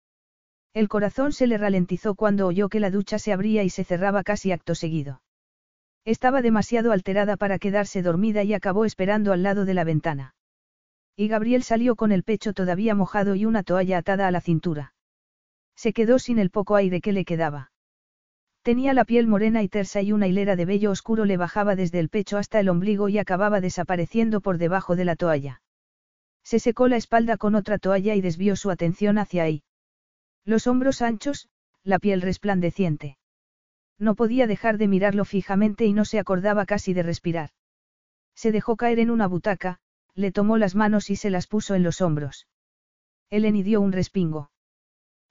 El 0.74 0.88
corazón 0.88 1.32
se 1.32 1.46
le 1.46 1.58
ralentizó 1.58 2.14
cuando 2.14 2.46
oyó 2.46 2.68
que 2.68 2.80
la 2.80 2.90
ducha 2.90 3.18
se 3.18 3.32
abría 3.32 3.64
y 3.64 3.70
se 3.70 3.84
cerraba 3.84 4.22
casi 4.22 4.52
acto 4.52 4.74
seguido. 4.74 5.22
Estaba 6.04 6.42
demasiado 6.42 6.92
alterada 6.92 7.36
para 7.36 7.58
quedarse 7.58 8.02
dormida 8.02 8.42
y 8.42 8.54
acabó 8.54 8.84
esperando 8.84 9.32
al 9.32 9.42
lado 9.42 9.64
de 9.64 9.74
la 9.74 9.84
ventana. 9.84 10.34
Y 11.16 11.28
Gabriel 11.28 11.62
salió 11.62 11.96
con 11.96 12.12
el 12.12 12.22
pecho 12.22 12.52
todavía 12.52 12.94
mojado 12.94 13.34
y 13.34 13.44
una 13.44 13.62
toalla 13.62 13.98
atada 13.98 14.28
a 14.28 14.30
la 14.30 14.40
cintura. 14.40 14.94
Se 15.74 15.92
quedó 15.92 16.18
sin 16.18 16.38
el 16.38 16.50
poco 16.50 16.76
aire 16.76 17.00
que 17.00 17.12
le 17.12 17.24
quedaba. 17.24 17.72
Tenía 18.62 18.92
la 18.92 19.04
piel 19.04 19.26
morena 19.26 19.62
y 19.62 19.68
tersa 19.68 20.02
y 20.02 20.12
una 20.12 20.26
hilera 20.26 20.54
de 20.54 20.64
vello 20.64 20.90
oscuro 20.90 21.24
le 21.24 21.36
bajaba 21.36 21.74
desde 21.76 21.98
el 21.98 22.08
pecho 22.08 22.36
hasta 22.36 22.60
el 22.60 22.68
ombligo 22.68 23.08
y 23.08 23.18
acababa 23.18 23.60
desapareciendo 23.60 24.40
por 24.40 24.58
debajo 24.58 24.96
de 24.96 25.04
la 25.04 25.16
toalla. 25.16 25.62
Se 26.44 26.58
secó 26.58 26.88
la 26.88 26.96
espalda 26.96 27.36
con 27.36 27.54
otra 27.54 27.78
toalla 27.78 28.14
y 28.14 28.20
desvió 28.20 28.56
su 28.56 28.70
atención 28.70 29.18
hacia 29.18 29.42
ahí. 29.42 29.62
Los 30.48 30.66
hombros 30.66 31.02
anchos, 31.02 31.46
la 31.84 31.98
piel 31.98 32.22
resplandeciente. 32.22 33.18
No 33.98 34.14
podía 34.14 34.46
dejar 34.46 34.78
de 34.78 34.88
mirarlo 34.88 35.26
fijamente 35.26 35.84
y 35.84 35.92
no 35.92 36.06
se 36.06 36.18
acordaba 36.18 36.64
casi 36.64 36.94
de 36.94 37.02
respirar. 37.02 37.50
Se 38.34 38.50
dejó 38.50 38.76
caer 38.76 38.98
en 38.98 39.10
una 39.10 39.26
butaca, 39.26 39.78
le 40.14 40.32
tomó 40.32 40.56
las 40.56 40.74
manos 40.74 41.10
y 41.10 41.16
se 41.16 41.28
las 41.28 41.48
puso 41.48 41.74
en 41.74 41.82
los 41.82 42.00
hombros. 42.00 42.46
Eleni 43.28 43.62
dio 43.62 43.82
un 43.82 43.92
respingo. 43.92 44.50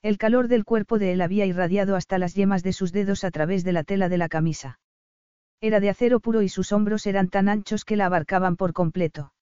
El 0.04 0.20
calor 0.20 0.50
del 0.50 0.66
cuerpo 0.66 1.00
de 1.00 1.14
él 1.14 1.22
había 1.22 1.48
irradiado 1.48 1.96
hasta 1.96 2.20
las 2.20 2.36
yemas 2.36 2.62
de 2.62 2.74
sus 2.74 2.92
dedos 2.92 3.24
a 3.24 3.32
través 3.32 3.64
de 3.64 3.72
la 3.72 3.84
tela 3.84 4.10
de 4.10 4.20
la 4.20 4.30
camisa. 4.30 4.80
Era 5.62 5.80
de 5.80 5.90
acero 5.90 6.20
puro 6.20 6.44
y 6.44 6.50
sus 6.50 6.72
hombros 6.72 7.08
eran 7.08 7.30
tan 7.30 7.50
anchos 7.50 7.86
que 7.86 7.96
la 7.96 8.06
abarcaban 8.06 8.56
por 8.56 8.72
completo. 8.72 9.34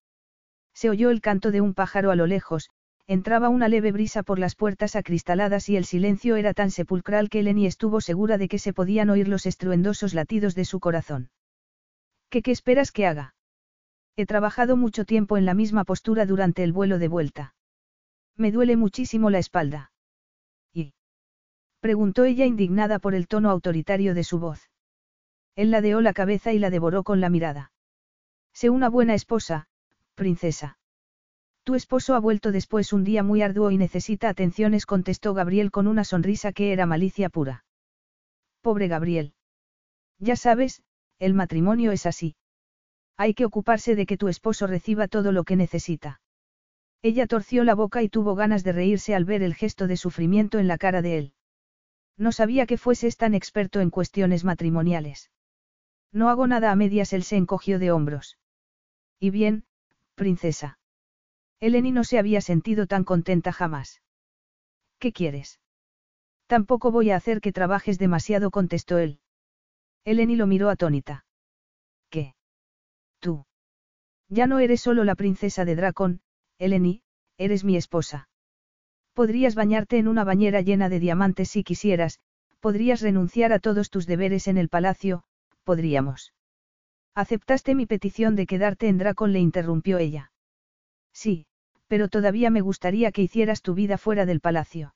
Se 0.74 0.90
oyó 0.90 1.10
el 1.10 1.20
canto 1.20 1.52
de 1.52 1.60
un 1.60 1.74
pájaro 1.74 2.12
a 2.12 2.16
lo 2.16 2.28
lejos, 2.28 2.70
entraba 3.08 3.50
una 3.50 3.68
leve 3.68 3.92
brisa 3.92 4.24
por 4.24 4.40
las 4.40 4.56
puertas 4.56 4.96
acristaladas 4.96 5.70
y 5.70 5.78
el 5.78 5.86
silencio 5.86 6.36
era 6.36 6.54
tan 6.54 6.72
sepulcral 6.72 7.30
que 7.30 7.40
Eleni 7.40 7.66
estuvo 7.68 8.02
segura 8.02 8.38
de 8.38 8.48
que 8.48 8.60
se 8.60 8.74
podían 8.74 9.10
oír 9.10 9.28
los 9.28 9.46
estruendosos 9.46 10.14
latidos 10.14 10.56
de 10.56 10.66
su 10.66 10.80
corazón. 10.80 11.30
¿Qué 12.30 12.42
qué 12.42 12.52
esperas 12.52 12.92
que 12.92 13.06
haga? 13.06 13.36
He 14.16 14.26
trabajado 14.26 14.78
mucho 14.78 15.06
tiempo 15.06 15.38
en 15.38 15.46
la 15.46 15.54
misma 15.54 15.84
postura 15.84 16.26
durante 16.26 16.64
el 16.64 16.74
vuelo 16.74 17.00
de 17.00 17.08
vuelta. 17.08 17.56
Me 18.36 18.52
duele 18.52 18.76
muchísimo 18.76 19.30
la 19.30 19.40
espalda. 19.40 19.92
Preguntó 21.86 22.24
ella 22.24 22.48
indignada 22.48 22.98
por 22.98 23.14
el 23.14 23.28
tono 23.28 23.52
autoritario 23.52 24.16
de 24.16 24.24
su 24.24 24.40
voz. 24.40 24.72
Él 25.56 25.70
ladeó 25.70 26.02
la 26.02 26.14
cabeza 26.14 26.52
y 26.52 26.58
la 26.58 26.72
devoró 26.72 27.04
con 27.04 27.22
la 27.22 27.30
mirada. 27.30 27.74
Sé 28.54 28.72
una 28.72 28.90
buena 28.90 29.14
esposa, 29.14 29.68
princesa. 30.16 30.80
Tu 31.66 31.74
esposo 31.74 32.14
ha 32.14 32.20
vuelto 32.20 32.52
después 32.52 32.94
un 32.94 33.04
día 33.04 33.24
muy 33.24 33.42
arduo 33.42 33.72
y 33.72 33.78
necesita 33.80 34.30
atenciones, 34.30 34.86
contestó 34.86 35.34
Gabriel 35.34 35.72
con 35.72 35.88
una 35.88 36.04
sonrisa 36.04 36.54
que 36.54 36.72
era 36.72 36.86
malicia 36.86 37.28
pura. 37.30 37.66
Pobre 38.62 38.88
Gabriel. 38.88 39.34
Ya 40.20 40.36
sabes, 40.36 40.84
el 41.18 41.34
matrimonio 41.34 41.92
es 41.92 42.06
así. 42.06 42.36
Hay 43.18 43.34
que 43.34 43.46
ocuparse 43.46 43.96
de 43.96 44.06
que 44.06 44.16
tu 44.16 44.28
esposo 44.28 44.68
reciba 44.68 45.08
todo 45.08 45.32
lo 45.32 45.44
que 45.44 45.56
necesita. 45.56 46.22
Ella 47.02 47.26
torció 47.26 47.64
la 47.64 47.74
boca 47.74 48.04
y 48.04 48.10
tuvo 48.10 48.36
ganas 48.36 48.64
de 48.64 48.72
reírse 48.72 49.16
al 49.16 49.26
ver 49.26 49.42
el 49.42 49.56
gesto 49.56 49.88
de 49.88 49.98
sufrimiento 49.98 50.60
en 50.60 50.68
la 50.68 50.78
cara 50.78 51.02
de 51.02 51.18
él. 51.18 51.34
No 52.16 52.32
sabía 52.32 52.68
que 52.68 52.78
fueses 52.78 53.18
tan 53.18 53.34
experto 53.34 53.82
en 53.82 53.90
cuestiones 53.90 54.44
matrimoniales. 54.44 55.32
No 56.12 56.30
hago 56.30 56.46
nada 56.46 56.72
a 56.72 56.76
medias, 56.76 57.12
él 57.12 57.24
se 57.24 57.38
encogió 57.38 57.80
de 57.80 57.92
hombros. 57.92 58.38
Y 59.20 59.32
bien, 59.32 59.66
princesa. 60.14 60.78
Eleni 61.66 61.92
no 61.92 62.04
se 62.04 62.20
había 62.20 62.42
sentido 62.42 62.86
tan 62.86 63.04
contenta 63.04 63.52
jamás. 63.52 64.04
¿Qué 65.00 65.12
quieres? 65.12 65.60
Tampoco 66.46 66.92
voy 66.92 67.10
a 67.10 67.16
hacer 67.16 67.42
que 67.42 67.52
trabajes 67.52 67.98
demasiado, 67.98 68.52
contestó 68.52 69.00
él. 69.00 69.20
Eleni 70.04 70.36
lo 70.36 70.46
miró 70.46 70.70
atónita. 70.70 71.26
¿Qué? 72.12 72.36
Tú. 73.18 73.48
Ya 74.30 74.46
no 74.46 74.60
eres 74.60 74.82
solo 74.82 75.04
la 75.06 75.16
princesa 75.16 75.66
de 75.66 75.76
Dracon, 75.76 76.22
Eleni, 76.60 77.02
eres 77.40 77.64
mi 77.64 77.78
esposa. 77.78 78.30
Podrías 79.14 79.56
bañarte 79.56 79.98
en 79.98 80.08
una 80.08 80.24
bañera 80.24 80.62
llena 80.62 80.88
de 80.88 81.00
diamantes 81.00 81.50
si 81.50 81.64
quisieras, 81.64 82.20
podrías 82.60 83.02
renunciar 83.02 83.52
a 83.54 83.60
todos 83.60 83.90
tus 83.90 84.06
deberes 84.06 84.48
en 84.48 84.60
el 84.60 84.70
palacio, 84.70 85.24
podríamos. 85.64 86.32
¿Aceptaste 87.16 87.74
mi 87.74 87.88
petición 87.88 88.36
de 88.36 88.46
quedarte 88.46 88.88
en 88.88 89.00
Dracon? 89.00 89.34
le 89.34 89.40
interrumpió 89.40 89.98
ella. 89.98 90.32
Sí, 91.12 91.48
pero 91.88 92.08
todavía 92.08 92.50
me 92.50 92.62
gustaría 92.62 93.12
que 93.12 93.22
hicieras 93.22 93.62
tu 93.62 93.74
vida 93.74 93.98
fuera 93.98 94.26
del 94.26 94.42
palacio. 94.42 94.96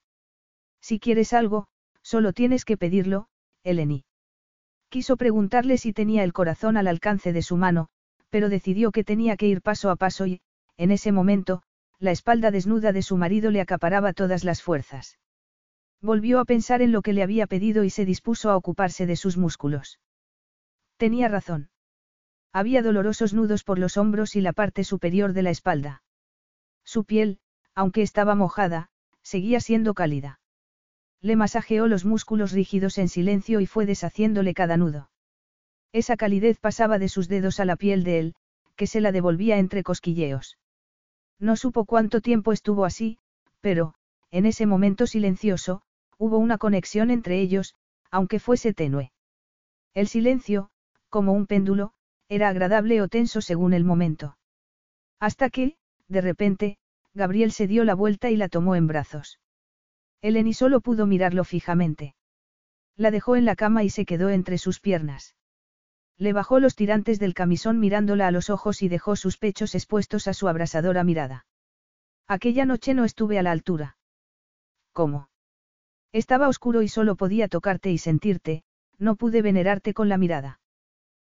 Si 0.82 1.00
quieres 1.00 1.34
algo, 1.34 1.68
solo 2.02 2.34
tienes 2.34 2.66
que 2.66 2.78
pedirlo, 2.78 3.28
Eleni. 3.64 4.06
Quiso 4.90 5.18
preguntarle 5.18 5.78
si 5.78 5.94
tenía 5.94 6.24
el 6.24 6.34
corazón 6.34 6.78
al 6.78 6.88
alcance 6.88 7.34
de 7.34 7.42
su 7.42 7.58
mano, 7.58 7.90
pero 8.30 8.50
decidió 8.50 8.92
que 8.92 9.04
tenía 9.04 9.38
que 9.38 9.48
ir 9.48 9.62
paso 9.62 9.90
a 9.90 9.96
paso 9.96 10.26
y, 10.26 10.42
en 10.78 10.92
ese 10.92 11.12
momento, 11.12 11.62
la 12.00 12.12
espalda 12.12 12.50
desnuda 12.50 12.92
de 12.94 13.02
su 13.02 13.18
marido 13.18 13.52
le 13.52 13.62
acaparaba 13.62 14.14
todas 14.14 14.44
las 14.44 14.64
fuerzas. 14.64 15.20
Volvió 16.02 16.40
a 16.40 16.46
pensar 16.46 16.82
en 16.82 16.92
lo 16.92 17.02
que 17.02 17.14
le 17.14 17.24
había 17.24 17.46
pedido 17.46 17.84
y 17.84 17.90
se 17.90 18.06
dispuso 18.06 18.50
a 18.50 18.56
ocuparse 18.56 19.06
de 19.06 19.18
sus 19.18 19.38
músculos. 19.38 20.00
Tenía 20.98 21.28
razón. 21.28 21.70
Había 22.54 22.82
dolorosos 22.82 23.34
nudos 23.34 23.64
por 23.64 23.78
los 23.78 23.98
hombros 23.98 24.36
y 24.36 24.42
la 24.42 24.54
parte 24.54 24.84
superior 24.84 25.34
de 25.34 25.44
la 25.44 25.50
espalda. 25.50 26.02
Su 26.90 27.04
piel, 27.04 27.38
aunque 27.76 28.02
estaba 28.02 28.34
mojada, 28.34 28.90
seguía 29.22 29.60
siendo 29.60 29.94
cálida. 29.94 30.40
Le 31.22 31.36
masajeó 31.36 31.86
los 31.86 32.04
músculos 32.04 32.52
rígidos 32.52 32.98
en 32.98 33.10
silencio 33.10 33.60
y 33.60 33.68
fue 33.68 33.86
deshaciéndole 33.86 34.56
cada 34.56 34.76
nudo. 34.76 35.12
Esa 35.92 36.18
calidez 36.18 36.58
pasaba 36.58 36.98
de 36.98 37.08
sus 37.08 37.28
dedos 37.28 37.60
a 37.60 37.66
la 37.66 37.76
piel 37.76 38.04
de 38.04 38.18
él, 38.18 38.36
que 38.76 38.88
se 38.88 39.02
la 39.02 39.12
devolvía 39.12 39.60
entre 39.60 39.84
cosquilleos. 39.84 40.58
No 41.38 41.56
supo 41.58 41.86
cuánto 41.86 42.22
tiempo 42.22 42.54
estuvo 42.54 42.86
así, 42.86 43.20
pero, 43.62 43.94
en 44.32 44.48
ese 44.48 44.66
momento 44.66 45.06
silencioso, 45.06 45.84
hubo 46.18 46.40
una 46.40 46.58
conexión 46.58 47.12
entre 47.12 47.40
ellos, 47.40 47.76
aunque 48.10 48.40
fuese 48.40 48.74
tenue. 48.74 49.12
El 49.94 50.08
silencio, 50.08 50.72
como 51.10 51.34
un 51.34 51.46
péndulo, 51.46 51.94
era 52.30 52.50
agradable 52.50 53.00
o 53.04 53.08
tenso 53.08 53.42
según 53.42 53.74
el 53.74 53.84
momento. 53.84 54.40
Hasta 55.20 55.52
que, 55.52 55.78
de 56.10 56.22
repente, 56.22 56.78
Gabriel 57.14 57.52
se 57.52 57.68
dio 57.68 57.86
la 57.86 57.96
vuelta 57.96 58.30
y 58.30 58.36
la 58.36 58.50
tomó 58.50 58.76
en 58.76 58.88
brazos. 58.88 59.40
Eleni 60.22 60.54
solo 60.54 60.82
pudo 60.82 61.06
mirarlo 61.06 61.44
fijamente. 61.44 62.16
La 62.98 63.12
dejó 63.12 63.36
en 63.36 63.46
la 63.46 63.56
cama 63.56 63.84
y 63.84 63.90
se 63.90 64.06
quedó 64.06 64.30
entre 64.30 64.58
sus 64.58 64.80
piernas. 64.82 65.36
Le 66.18 66.34
bajó 66.34 66.60
los 66.60 66.76
tirantes 66.76 67.18
del 67.20 67.34
camisón 67.34 67.80
mirándola 67.80 68.28
a 68.28 68.32
los 68.32 68.50
ojos 68.50 68.82
y 68.82 68.90
dejó 68.90 69.16
sus 69.16 69.38
pechos 69.38 69.74
expuestos 69.74 70.28
a 70.28 70.34
su 70.34 70.50
abrasadora 70.50 71.06
mirada. 71.06 71.46
Aquella 72.28 72.66
noche 72.66 72.94
no 72.94 73.06
estuve 73.06 73.40
a 73.40 73.44
la 73.44 73.52
altura. 73.52 73.98
¿Cómo? 74.92 75.30
Estaba 76.12 76.50
oscuro 76.50 76.82
y 76.82 76.90
solo 76.90 77.16
podía 77.16 77.48
tocarte 77.48 77.92
y 77.92 77.98
sentirte, 77.98 78.64
no 78.98 79.16
pude 79.16 79.42
venerarte 79.42 79.94
con 79.94 80.10
la 80.10 80.18
mirada. 80.18 80.60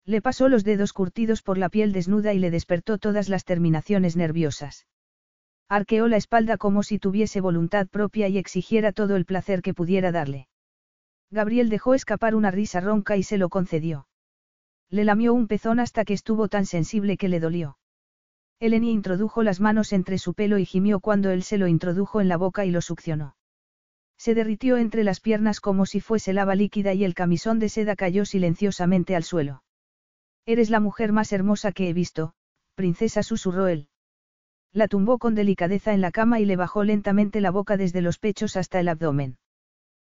Le 0.05 0.21
pasó 0.21 0.49
los 0.49 0.63
dedos 0.63 0.91
curtidos 0.91 1.41
por 1.41 1.57
la 1.57 1.69
piel 1.69 1.93
desnuda 1.93 2.33
y 2.33 2.39
le 2.39 2.51
despertó 2.51 2.97
todas 2.97 3.29
las 3.29 3.45
terminaciones 3.45 4.15
nerviosas. 4.17 4.85
Arqueó 5.69 6.07
la 6.07 6.17
espalda 6.17 6.57
como 6.57 6.83
si 6.83 6.99
tuviese 6.99 7.39
voluntad 7.39 7.87
propia 7.87 8.27
y 8.27 8.37
exigiera 8.37 8.91
todo 8.91 9.15
el 9.15 9.25
placer 9.25 9.61
que 9.61 9.73
pudiera 9.73 10.11
darle. 10.11 10.47
Gabriel 11.31 11.69
dejó 11.69 11.93
escapar 11.93 12.35
una 12.35 12.51
risa 12.51 12.81
ronca 12.81 13.17
y 13.17 13.23
se 13.23 13.37
lo 13.37 13.49
concedió. 13.49 14.07
Le 14.89 15.05
lamió 15.05 15.33
un 15.33 15.47
pezón 15.47 15.79
hasta 15.79 16.05
que 16.05 16.13
estuvo 16.13 16.49
tan 16.49 16.65
sensible 16.65 17.17
que 17.17 17.29
le 17.29 17.39
dolió. 17.39 17.77
Eleni 18.59 18.91
introdujo 18.91 19.41
las 19.41 19.59
manos 19.59 19.93
entre 19.93 20.17
su 20.17 20.33
pelo 20.33 20.57
y 20.57 20.65
gimió 20.65 20.99
cuando 20.99 21.31
él 21.31 21.43
se 21.43 21.57
lo 21.57 21.67
introdujo 21.67 22.21
en 22.21 22.27
la 22.27 22.37
boca 22.37 22.65
y 22.65 22.71
lo 22.71 22.81
succionó. 22.81 23.35
Se 24.17 24.35
derritió 24.35 24.77
entre 24.77 25.03
las 25.03 25.19
piernas 25.19 25.59
como 25.59 25.85
si 25.85 26.01
fuese 26.01 26.33
lava 26.33 26.55
líquida 26.55 26.93
y 26.93 27.03
el 27.03 27.15
camisón 27.15 27.57
de 27.59 27.69
seda 27.69 27.95
cayó 27.95 28.25
silenciosamente 28.25 29.15
al 29.15 29.23
suelo. 29.23 29.63
Eres 30.45 30.69
la 30.69 30.79
mujer 30.79 31.13
más 31.13 31.31
hermosa 31.31 31.71
que 31.71 31.89
he 31.89 31.93
visto, 31.93 32.33
princesa 32.75 33.23
susurró 33.23 33.67
él. 33.67 33.87
La 34.73 34.87
tumbó 34.87 35.19
con 35.19 35.35
delicadeza 35.35 35.93
en 35.93 36.01
la 36.01 36.11
cama 36.11 36.39
y 36.39 36.45
le 36.45 36.55
bajó 36.55 36.83
lentamente 36.83 37.39
la 37.39 37.51
boca 37.51 37.77
desde 37.77 38.01
los 38.01 38.17
pechos 38.17 38.57
hasta 38.57 38.79
el 38.79 38.89
abdomen. 38.89 39.37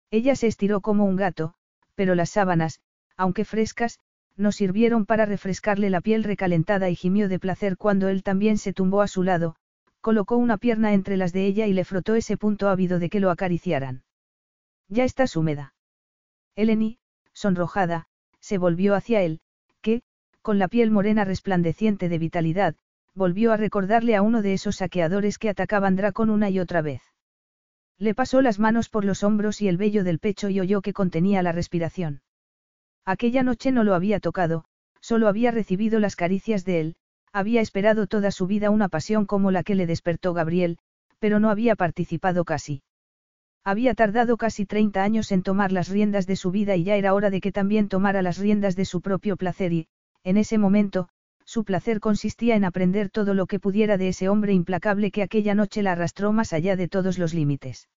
Ella 0.09 0.35
se 0.35 0.47
estiró 0.47 0.81
como 0.81 1.05
un 1.05 1.15
gato, 1.15 1.53
pero 1.95 2.15
las 2.15 2.29
sábanas, 2.29 2.79
aunque 3.17 3.43
frescas, 3.43 3.99
no 4.37 4.51
sirvieron 4.51 5.05
para 5.05 5.25
refrescarle 5.25 5.89
la 5.89 5.99
piel 5.99 6.23
recalentada 6.23 6.89
y 6.89 6.95
gimió 6.95 7.27
de 7.27 7.39
placer 7.39 7.75
cuando 7.75 8.07
él 8.07 8.23
también 8.23 8.57
se 8.57 8.71
tumbó 8.71 9.01
a 9.01 9.07
su 9.07 9.23
lado, 9.23 9.55
colocó 9.99 10.37
una 10.37 10.57
pierna 10.57 10.93
entre 10.93 11.17
las 11.17 11.33
de 11.33 11.45
ella 11.45 11.67
y 11.67 11.73
le 11.73 11.83
frotó 11.83 12.15
ese 12.15 12.37
punto 12.37 12.69
ávido 12.69 12.99
de 12.99 13.09
que 13.09 13.19
lo 13.19 13.31
acariciaran. 13.31 14.03
Ya 14.87 15.03
estás 15.03 15.35
húmeda. 15.35 15.73
Eleni, 16.55 16.99
sonrojada, 17.33 18.07
se 18.39 18.57
volvió 18.57 18.95
hacia 18.95 19.21
él, 19.21 19.41
que, 19.81 20.01
con 20.41 20.59
la 20.59 20.67
piel 20.67 20.91
morena 20.91 21.23
resplandeciente 21.23 22.09
de 22.09 22.17
vitalidad, 22.17 22.75
volvió 23.13 23.51
a 23.51 23.57
recordarle 23.57 24.15
a 24.15 24.21
uno 24.21 24.41
de 24.41 24.53
esos 24.53 24.77
saqueadores 24.77 25.37
que 25.37 25.49
atacaban 25.49 25.95
Dracon 25.95 26.29
una 26.29 26.49
y 26.49 26.59
otra 26.59 26.81
vez. 26.81 27.01
Le 27.97 28.15
pasó 28.15 28.41
las 28.41 28.57
manos 28.57 28.89
por 28.89 29.05
los 29.05 29.23
hombros 29.23 29.61
y 29.61 29.67
el 29.67 29.77
vello 29.77 30.03
del 30.03 30.19
pecho 30.19 30.49
y 30.49 30.59
oyó 30.59 30.81
que 30.81 30.93
contenía 30.93 31.43
la 31.43 31.51
respiración. 31.51 32.21
Aquella 33.05 33.43
noche 33.43 33.71
no 33.71 33.83
lo 33.83 33.93
había 33.93 34.19
tocado, 34.19 34.65
solo 35.01 35.27
había 35.27 35.51
recibido 35.51 35.99
las 35.99 36.15
caricias 36.15 36.65
de 36.65 36.79
él, 36.79 36.95
había 37.33 37.61
esperado 37.61 38.07
toda 38.07 38.31
su 38.31 38.47
vida 38.47 38.69
una 38.69 38.89
pasión 38.89 39.25
como 39.25 39.51
la 39.51 39.63
que 39.63 39.75
le 39.75 39.85
despertó 39.85 40.33
Gabriel, 40.33 40.77
pero 41.19 41.39
no 41.39 41.49
había 41.49 41.75
participado 41.75 42.45
casi. 42.45 42.81
Había 43.63 43.93
tardado 43.93 44.37
casi 44.37 44.65
30 44.65 45.03
años 45.03 45.31
en 45.31 45.43
tomar 45.43 45.71
las 45.71 45.87
riendas 45.87 46.25
de 46.25 46.35
su 46.35 46.49
vida 46.49 46.75
y 46.75 46.83
ya 46.83 46.95
era 46.95 47.13
hora 47.13 47.29
de 47.29 47.41
que 47.41 47.51
también 47.51 47.89
tomara 47.89 48.23
las 48.23 48.39
riendas 48.39 48.75
de 48.75 48.85
su 48.85 49.01
propio 49.01 49.37
placer 49.37 49.71
y, 49.71 49.87
en 50.23 50.37
ese 50.37 50.57
momento, 50.57 51.09
su 51.45 51.63
placer 51.63 51.99
consistía 51.99 52.55
en 52.55 52.63
aprender 52.63 53.09
todo 53.09 53.33
lo 53.33 53.45
que 53.45 53.59
pudiera 53.59 53.97
de 53.97 54.09
ese 54.09 54.29
hombre 54.29 54.53
implacable 54.53 55.11
que 55.11 55.23
aquella 55.23 55.55
noche 55.55 55.81
la 55.81 55.93
arrastró 55.93 56.31
más 56.31 56.53
allá 56.53 56.75
de 56.75 56.87
todos 56.87 57.17
los 57.17 57.33
límites. 57.33 57.89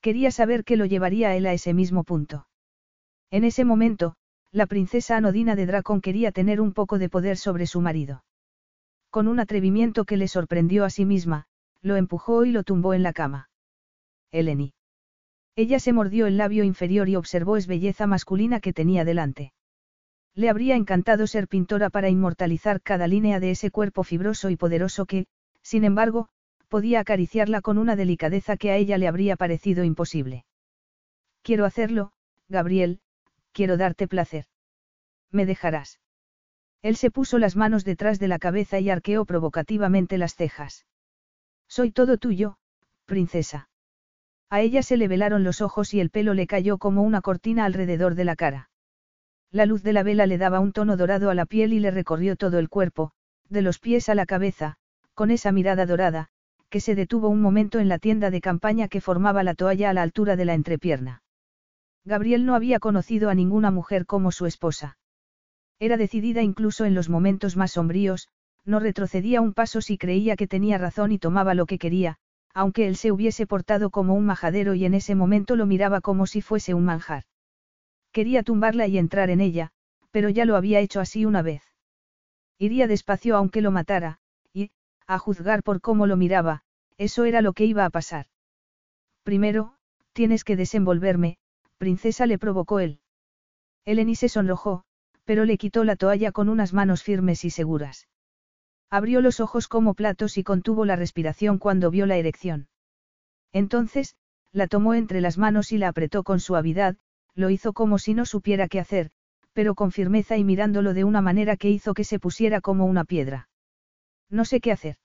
Quería 0.00 0.30
saber 0.30 0.64
qué 0.64 0.76
lo 0.76 0.84
llevaría 0.84 1.34
él 1.34 1.46
a 1.46 1.52
ese 1.52 1.72
mismo 1.72 2.04
punto. 2.04 2.46
En 3.30 3.44
ese 3.44 3.64
momento, 3.64 4.14
la 4.52 4.66
princesa 4.66 5.16
anodina 5.16 5.56
de 5.56 5.66
Dracon 5.66 6.00
quería 6.00 6.32
tener 6.32 6.60
un 6.60 6.72
poco 6.72 6.98
de 6.98 7.08
poder 7.08 7.36
sobre 7.36 7.66
su 7.66 7.80
marido. 7.80 8.24
Con 9.10 9.28
un 9.28 9.40
atrevimiento 9.40 10.04
que 10.04 10.16
le 10.16 10.28
sorprendió 10.28 10.84
a 10.84 10.90
sí 10.90 11.04
misma, 11.04 11.46
lo 11.80 11.96
empujó 11.96 12.44
y 12.44 12.52
lo 12.52 12.62
tumbó 12.62 12.94
en 12.94 13.02
la 13.02 13.12
cama. 13.12 13.48
Eleni. 14.30 14.74
Ella 15.56 15.80
se 15.80 15.92
mordió 15.92 16.26
el 16.26 16.36
labio 16.36 16.64
inferior 16.64 17.08
y 17.08 17.16
observó 17.16 17.56
es 17.56 17.66
belleza 17.66 18.06
masculina 18.06 18.60
que 18.60 18.74
tenía 18.74 19.04
delante. 19.04 19.52
Le 20.36 20.50
habría 20.50 20.76
encantado 20.76 21.26
ser 21.26 21.48
pintora 21.48 21.88
para 21.88 22.10
inmortalizar 22.10 22.82
cada 22.82 23.06
línea 23.06 23.40
de 23.40 23.50
ese 23.50 23.70
cuerpo 23.70 24.04
fibroso 24.04 24.50
y 24.50 24.56
poderoso 24.56 25.06
que, 25.06 25.26
sin 25.62 25.82
embargo, 25.82 26.28
podía 26.68 27.00
acariciarla 27.00 27.62
con 27.62 27.78
una 27.78 27.96
delicadeza 27.96 28.58
que 28.58 28.70
a 28.70 28.76
ella 28.76 28.98
le 28.98 29.08
habría 29.08 29.36
parecido 29.36 29.82
imposible. 29.82 30.44
Quiero 31.42 31.64
hacerlo, 31.64 32.12
Gabriel, 32.50 33.00
quiero 33.52 33.78
darte 33.78 34.06
placer. 34.08 34.44
¿Me 35.30 35.46
dejarás? 35.46 36.00
Él 36.82 36.96
se 36.96 37.10
puso 37.10 37.38
las 37.38 37.56
manos 37.56 37.84
detrás 37.84 38.18
de 38.18 38.28
la 38.28 38.38
cabeza 38.38 38.78
y 38.78 38.90
arqueó 38.90 39.24
provocativamente 39.24 40.18
las 40.18 40.34
cejas. 40.34 40.84
Soy 41.66 41.92
todo 41.92 42.18
tuyo, 42.18 42.58
princesa. 43.06 43.70
A 44.50 44.60
ella 44.60 44.82
se 44.82 44.98
le 44.98 45.08
velaron 45.08 45.44
los 45.44 45.62
ojos 45.62 45.94
y 45.94 46.00
el 46.00 46.10
pelo 46.10 46.34
le 46.34 46.46
cayó 46.46 46.76
como 46.76 47.02
una 47.02 47.22
cortina 47.22 47.64
alrededor 47.64 48.14
de 48.14 48.24
la 48.24 48.36
cara. 48.36 48.68
La 49.56 49.64
luz 49.64 49.82
de 49.82 49.94
la 49.94 50.02
vela 50.02 50.26
le 50.26 50.36
daba 50.36 50.60
un 50.60 50.72
tono 50.72 50.98
dorado 50.98 51.30
a 51.30 51.34
la 51.34 51.46
piel 51.46 51.72
y 51.72 51.80
le 51.80 51.90
recorrió 51.90 52.36
todo 52.36 52.58
el 52.58 52.68
cuerpo, 52.68 53.12
de 53.48 53.62
los 53.62 53.78
pies 53.78 54.10
a 54.10 54.14
la 54.14 54.26
cabeza, 54.26 54.76
con 55.14 55.30
esa 55.30 55.50
mirada 55.50 55.86
dorada, 55.86 56.28
que 56.68 56.78
se 56.78 56.94
detuvo 56.94 57.30
un 57.30 57.40
momento 57.40 57.78
en 57.78 57.88
la 57.88 57.98
tienda 57.98 58.30
de 58.30 58.42
campaña 58.42 58.88
que 58.88 59.00
formaba 59.00 59.42
la 59.42 59.54
toalla 59.54 59.88
a 59.88 59.94
la 59.94 60.02
altura 60.02 60.36
de 60.36 60.44
la 60.44 60.52
entrepierna. 60.52 61.22
Gabriel 62.04 62.44
no 62.44 62.54
había 62.54 62.80
conocido 62.80 63.30
a 63.30 63.34
ninguna 63.34 63.70
mujer 63.70 64.04
como 64.04 64.30
su 64.30 64.44
esposa. 64.44 64.98
Era 65.78 65.96
decidida 65.96 66.42
incluso 66.42 66.84
en 66.84 66.94
los 66.94 67.08
momentos 67.08 67.56
más 67.56 67.72
sombríos, 67.72 68.28
no 68.66 68.78
retrocedía 68.78 69.40
un 69.40 69.54
paso 69.54 69.80
si 69.80 69.96
creía 69.96 70.36
que 70.36 70.46
tenía 70.46 70.76
razón 70.76 71.12
y 71.12 71.18
tomaba 71.18 71.54
lo 71.54 71.64
que 71.64 71.78
quería, 71.78 72.18
aunque 72.52 72.86
él 72.88 72.96
se 72.96 73.10
hubiese 73.10 73.46
portado 73.46 73.88
como 73.88 74.16
un 74.16 74.26
majadero 74.26 74.74
y 74.74 74.84
en 74.84 74.92
ese 74.92 75.14
momento 75.14 75.56
lo 75.56 75.64
miraba 75.64 76.02
como 76.02 76.26
si 76.26 76.42
fuese 76.42 76.74
un 76.74 76.84
manjar. 76.84 77.24
Quería 78.16 78.42
tumbarla 78.42 78.86
y 78.86 78.96
entrar 78.96 79.28
en 79.28 79.42
ella, 79.42 79.72
pero 80.10 80.30
ya 80.30 80.46
lo 80.46 80.56
había 80.56 80.80
hecho 80.80 81.00
así 81.00 81.26
una 81.26 81.42
vez. 81.42 81.62
Iría 82.58 82.86
despacio 82.86 83.36
aunque 83.36 83.60
lo 83.60 83.70
matara, 83.70 84.20
y, 84.54 84.70
a 85.06 85.18
juzgar 85.18 85.62
por 85.62 85.82
cómo 85.82 86.06
lo 86.06 86.16
miraba, 86.16 86.62
eso 86.96 87.26
era 87.26 87.42
lo 87.42 87.52
que 87.52 87.66
iba 87.66 87.84
a 87.84 87.90
pasar. 87.90 88.24
Primero, 89.22 89.74
tienes 90.14 90.44
que 90.44 90.56
desenvolverme, 90.56 91.36
princesa 91.76 92.24
le 92.24 92.38
provocó 92.38 92.80
él. 92.80 93.00
Eleni 93.84 94.14
se 94.14 94.30
sonrojó, 94.30 94.84
pero 95.26 95.44
le 95.44 95.58
quitó 95.58 95.84
la 95.84 95.96
toalla 95.96 96.32
con 96.32 96.48
unas 96.48 96.72
manos 96.72 97.02
firmes 97.02 97.44
y 97.44 97.50
seguras. 97.50 98.08
Abrió 98.88 99.20
los 99.20 99.40
ojos 99.40 99.68
como 99.68 99.92
platos 99.92 100.38
y 100.38 100.42
contuvo 100.42 100.86
la 100.86 100.96
respiración 100.96 101.58
cuando 101.58 101.90
vio 101.90 102.06
la 102.06 102.16
erección. 102.16 102.68
Entonces, 103.52 104.16
la 104.52 104.68
tomó 104.68 104.94
entre 104.94 105.20
las 105.20 105.36
manos 105.36 105.70
y 105.70 105.76
la 105.76 105.88
apretó 105.88 106.22
con 106.22 106.40
suavidad, 106.40 106.96
lo 107.36 107.50
hizo 107.50 107.72
como 107.72 107.98
si 107.98 108.14
no 108.14 108.26
supiera 108.26 108.66
qué 108.66 108.80
hacer, 108.80 109.10
pero 109.52 109.74
con 109.74 109.92
firmeza 109.92 110.36
y 110.36 110.44
mirándolo 110.44 110.94
de 110.94 111.04
una 111.04 111.20
manera 111.20 111.56
que 111.56 111.70
hizo 111.70 111.94
que 111.94 112.04
se 112.04 112.18
pusiera 112.18 112.60
como 112.60 112.86
una 112.86 113.04
piedra. 113.04 113.48
No 114.28 114.44
sé 114.44 114.60
qué 114.60 114.72
hacer. 114.72 114.96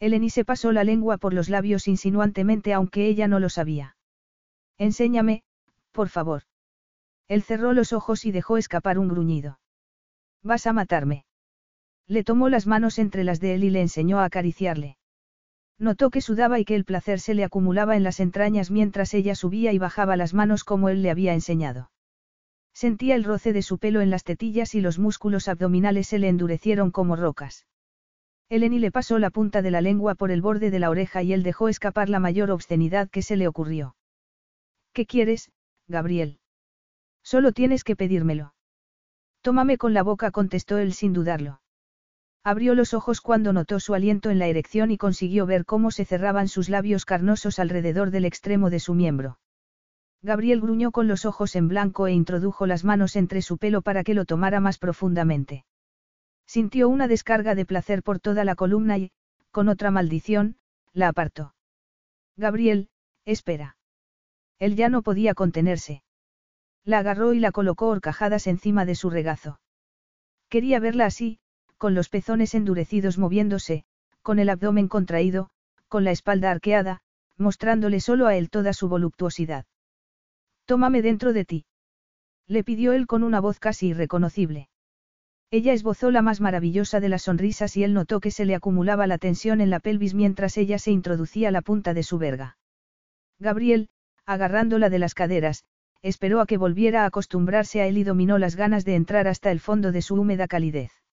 Eleni 0.00 0.28
se 0.28 0.44
pasó 0.44 0.72
la 0.72 0.84
lengua 0.84 1.16
por 1.16 1.32
los 1.32 1.48
labios 1.48 1.88
insinuantemente 1.88 2.74
aunque 2.74 3.06
ella 3.06 3.28
no 3.28 3.40
lo 3.40 3.48
sabía. 3.48 3.96
Enséñame, 4.76 5.44
por 5.92 6.08
favor. 6.08 6.42
Él 7.28 7.42
cerró 7.42 7.72
los 7.72 7.92
ojos 7.92 8.24
y 8.24 8.32
dejó 8.32 8.58
escapar 8.58 8.98
un 8.98 9.08
gruñido. 9.08 9.60
Vas 10.42 10.66
a 10.66 10.72
matarme. 10.72 11.24
Le 12.06 12.22
tomó 12.22 12.48
las 12.48 12.66
manos 12.66 12.98
entre 12.98 13.24
las 13.24 13.40
de 13.40 13.54
él 13.54 13.64
y 13.64 13.70
le 13.70 13.80
enseñó 13.80 14.18
a 14.18 14.24
acariciarle. 14.24 14.98
Notó 15.78 16.10
que 16.10 16.20
sudaba 16.20 16.60
y 16.60 16.64
que 16.64 16.76
el 16.76 16.84
placer 16.84 17.18
se 17.20 17.34
le 17.34 17.44
acumulaba 17.44 17.96
en 17.96 18.04
las 18.04 18.20
entrañas 18.20 18.70
mientras 18.70 19.12
ella 19.14 19.34
subía 19.34 19.72
y 19.72 19.78
bajaba 19.78 20.16
las 20.16 20.32
manos 20.32 20.64
como 20.64 20.88
él 20.88 21.02
le 21.02 21.10
había 21.10 21.34
enseñado. 21.34 21.90
Sentía 22.72 23.14
el 23.14 23.24
roce 23.24 23.52
de 23.52 23.62
su 23.62 23.78
pelo 23.78 24.00
en 24.00 24.10
las 24.10 24.24
tetillas 24.24 24.74
y 24.74 24.80
los 24.80 24.98
músculos 24.98 25.48
abdominales 25.48 26.08
se 26.08 26.18
le 26.18 26.28
endurecieron 26.28 26.90
como 26.90 27.16
rocas. 27.16 27.66
Eleni 28.48 28.78
le 28.78 28.92
pasó 28.92 29.18
la 29.18 29.30
punta 29.30 29.62
de 29.62 29.70
la 29.70 29.80
lengua 29.80 30.14
por 30.14 30.30
el 30.30 30.42
borde 30.42 30.70
de 30.70 30.78
la 30.78 30.90
oreja 30.90 31.22
y 31.22 31.32
él 31.32 31.42
dejó 31.42 31.68
escapar 31.68 32.08
la 32.08 32.20
mayor 32.20 32.50
obscenidad 32.50 33.08
que 33.08 33.22
se 33.22 33.36
le 33.36 33.48
ocurrió. 33.48 33.96
¿Qué 34.92 35.06
quieres, 35.06 35.50
Gabriel? 35.88 36.38
Solo 37.22 37.52
tienes 37.52 37.84
que 37.84 37.96
pedírmelo. 37.96 38.54
Tómame 39.40 39.78
con 39.78 39.94
la 39.94 40.02
boca, 40.02 40.30
contestó 40.30 40.78
él 40.78 40.92
sin 40.92 41.12
dudarlo. 41.12 41.60
Abrió 42.46 42.74
los 42.74 42.92
ojos 42.92 43.22
cuando 43.22 43.54
notó 43.54 43.80
su 43.80 43.94
aliento 43.94 44.28
en 44.28 44.38
la 44.38 44.46
erección 44.46 44.90
y 44.90 44.98
consiguió 44.98 45.46
ver 45.46 45.64
cómo 45.64 45.90
se 45.90 46.04
cerraban 46.04 46.46
sus 46.46 46.68
labios 46.68 47.06
carnosos 47.06 47.58
alrededor 47.58 48.10
del 48.10 48.26
extremo 48.26 48.68
de 48.68 48.80
su 48.80 48.92
miembro. 48.92 49.38
Gabriel 50.20 50.60
gruñó 50.60 50.90
con 50.90 51.08
los 51.08 51.24
ojos 51.24 51.56
en 51.56 51.68
blanco 51.68 52.06
e 52.06 52.12
introdujo 52.12 52.66
las 52.66 52.84
manos 52.84 53.16
entre 53.16 53.40
su 53.40 53.56
pelo 53.56 53.80
para 53.80 54.04
que 54.04 54.12
lo 54.12 54.26
tomara 54.26 54.60
más 54.60 54.76
profundamente. 54.76 55.64
Sintió 56.46 56.90
una 56.90 57.08
descarga 57.08 57.54
de 57.54 57.64
placer 57.64 58.02
por 58.02 58.20
toda 58.20 58.44
la 58.44 58.54
columna 58.54 58.98
y, 58.98 59.10
con 59.50 59.68
otra 59.68 59.90
maldición, 59.90 60.56
la 60.92 61.08
apartó. 61.08 61.54
Gabriel, 62.36 62.90
espera. 63.24 63.78
Él 64.58 64.76
ya 64.76 64.90
no 64.90 65.02
podía 65.02 65.32
contenerse. 65.32 66.02
La 66.84 66.98
agarró 66.98 67.32
y 67.32 67.40
la 67.40 67.52
colocó 67.52 67.88
horcajadas 67.88 68.46
encima 68.46 68.84
de 68.84 68.96
su 68.96 69.08
regazo. 69.08 69.60
Quería 70.50 70.78
verla 70.78 71.06
así, 71.06 71.38
con 71.84 71.92
los 71.92 72.08
pezones 72.08 72.54
endurecidos 72.54 73.18
moviéndose, 73.18 73.84
con 74.22 74.38
el 74.38 74.48
abdomen 74.48 74.88
contraído, 74.88 75.50
con 75.86 76.02
la 76.02 76.12
espalda 76.12 76.50
arqueada, 76.50 77.02
mostrándole 77.36 78.00
solo 78.00 78.26
a 78.26 78.36
él 78.36 78.48
toda 78.48 78.72
su 78.72 78.88
voluptuosidad. 78.88 79.66
Tómame 80.64 81.02
dentro 81.02 81.34
de 81.34 81.44
ti. 81.44 81.66
Le 82.46 82.64
pidió 82.64 82.94
él 82.94 83.06
con 83.06 83.22
una 83.22 83.38
voz 83.38 83.58
casi 83.58 83.88
irreconocible. 83.88 84.70
Ella 85.50 85.74
esbozó 85.74 86.10
la 86.10 86.22
más 86.22 86.40
maravillosa 86.40 87.00
de 87.00 87.10
las 87.10 87.24
sonrisas 87.24 87.76
y 87.76 87.84
él 87.84 87.92
notó 87.92 88.18
que 88.18 88.30
se 88.30 88.46
le 88.46 88.54
acumulaba 88.54 89.06
la 89.06 89.18
tensión 89.18 89.60
en 89.60 89.68
la 89.68 89.78
pelvis 89.78 90.14
mientras 90.14 90.56
ella 90.56 90.78
se 90.78 90.90
introducía 90.90 91.50
la 91.50 91.60
punta 91.60 91.92
de 91.92 92.02
su 92.02 92.16
verga. 92.16 92.56
Gabriel, 93.38 93.90
agarrándola 94.24 94.88
de 94.88 95.00
las 95.00 95.12
caderas, 95.12 95.64
esperó 96.00 96.40
a 96.40 96.46
que 96.46 96.56
volviera 96.56 97.02
a 97.02 97.06
acostumbrarse 97.08 97.82
a 97.82 97.86
él 97.86 97.98
y 97.98 98.04
dominó 98.04 98.38
las 98.38 98.56
ganas 98.56 98.86
de 98.86 98.94
entrar 98.94 99.28
hasta 99.28 99.50
el 99.50 99.60
fondo 99.60 99.92
de 99.92 100.00
su 100.00 100.14
húmeda 100.14 100.48
calidez. 100.48 101.03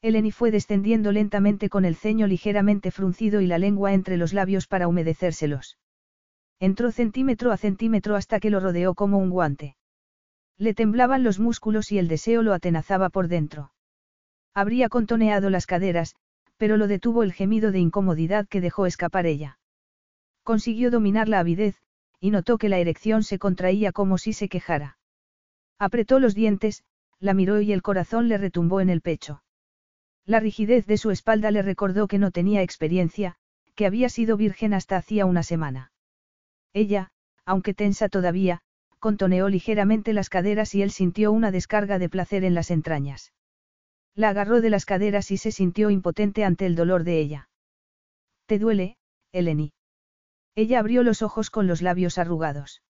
Eleni 0.00 0.30
fue 0.30 0.50
descendiendo 0.50 1.10
lentamente 1.10 1.68
con 1.68 1.84
el 1.84 1.96
ceño 1.96 2.26
ligeramente 2.26 2.90
fruncido 2.90 3.40
y 3.40 3.46
la 3.46 3.58
lengua 3.58 3.92
entre 3.92 4.16
los 4.16 4.32
labios 4.32 4.68
para 4.68 4.86
humedecérselos. 4.86 5.78
Entró 6.60 6.92
centímetro 6.92 7.50
a 7.50 7.56
centímetro 7.56 8.14
hasta 8.14 8.38
que 8.38 8.50
lo 8.50 8.60
rodeó 8.60 8.94
como 8.94 9.18
un 9.18 9.30
guante. 9.30 9.76
Le 10.56 10.74
temblaban 10.74 11.22
los 11.24 11.38
músculos 11.38 11.90
y 11.92 11.98
el 11.98 12.08
deseo 12.08 12.42
lo 12.42 12.52
atenazaba 12.52 13.10
por 13.10 13.28
dentro. 13.28 13.72
Habría 14.54 14.88
contoneado 14.88 15.50
las 15.50 15.66
caderas, 15.66 16.14
pero 16.56 16.76
lo 16.76 16.88
detuvo 16.88 17.22
el 17.22 17.32
gemido 17.32 17.70
de 17.72 17.78
incomodidad 17.78 18.48
que 18.48 18.60
dejó 18.60 18.86
escapar 18.86 19.26
ella. 19.26 19.58
Consiguió 20.42 20.90
dominar 20.90 21.28
la 21.28 21.40
avidez, 21.40 21.76
y 22.20 22.30
notó 22.30 22.58
que 22.58 22.68
la 22.68 22.78
erección 22.78 23.22
se 23.22 23.38
contraía 23.38 23.92
como 23.92 24.18
si 24.18 24.32
se 24.32 24.48
quejara. 24.48 24.98
Apretó 25.78 26.18
los 26.18 26.34
dientes, 26.34 26.82
la 27.20 27.34
miró 27.34 27.60
y 27.60 27.72
el 27.72 27.82
corazón 27.82 28.28
le 28.28 28.38
retumbó 28.38 28.80
en 28.80 28.90
el 28.90 29.00
pecho. 29.00 29.42
La 30.28 30.40
rigidez 30.40 30.84
de 30.84 30.98
su 30.98 31.10
espalda 31.10 31.50
le 31.50 31.62
recordó 31.62 32.06
que 32.06 32.18
no 32.18 32.30
tenía 32.30 32.60
experiencia, 32.60 33.36
que 33.74 33.86
había 33.86 34.10
sido 34.10 34.36
virgen 34.36 34.74
hasta 34.74 34.98
hacía 34.98 35.24
una 35.24 35.42
semana. 35.42 35.90
Ella, 36.74 37.08
aunque 37.46 37.72
tensa 37.72 38.10
todavía, 38.10 38.60
contoneó 38.98 39.48
ligeramente 39.48 40.12
las 40.12 40.28
caderas 40.28 40.74
y 40.74 40.82
él 40.82 40.90
sintió 40.90 41.32
una 41.32 41.50
descarga 41.50 41.98
de 41.98 42.10
placer 42.10 42.44
en 42.44 42.52
las 42.52 42.70
entrañas. 42.70 43.32
La 44.14 44.28
agarró 44.28 44.60
de 44.60 44.68
las 44.68 44.84
caderas 44.84 45.30
y 45.30 45.38
se 45.38 45.50
sintió 45.50 45.88
impotente 45.88 46.44
ante 46.44 46.66
el 46.66 46.76
dolor 46.76 47.04
de 47.04 47.20
ella. 47.20 47.48
¿Te 48.44 48.58
duele, 48.58 48.98
Eleni? 49.32 49.72
Ella 50.54 50.80
abrió 50.80 51.04
los 51.04 51.22
ojos 51.22 51.48
con 51.48 51.66
los 51.66 51.80
labios 51.80 52.18
arrugados. 52.18 52.82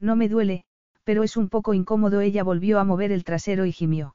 No 0.00 0.16
me 0.16 0.30
duele, 0.30 0.64
pero 1.02 1.24
es 1.24 1.36
un 1.36 1.50
poco 1.50 1.74
incómodo. 1.74 2.22
Ella 2.22 2.42
volvió 2.42 2.78
a 2.78 2.84
mover 2.84 3.12
el 3.12 3.24
trasero 3.24 3.66
y 3.66 3.72
gimió. 3.72 4.14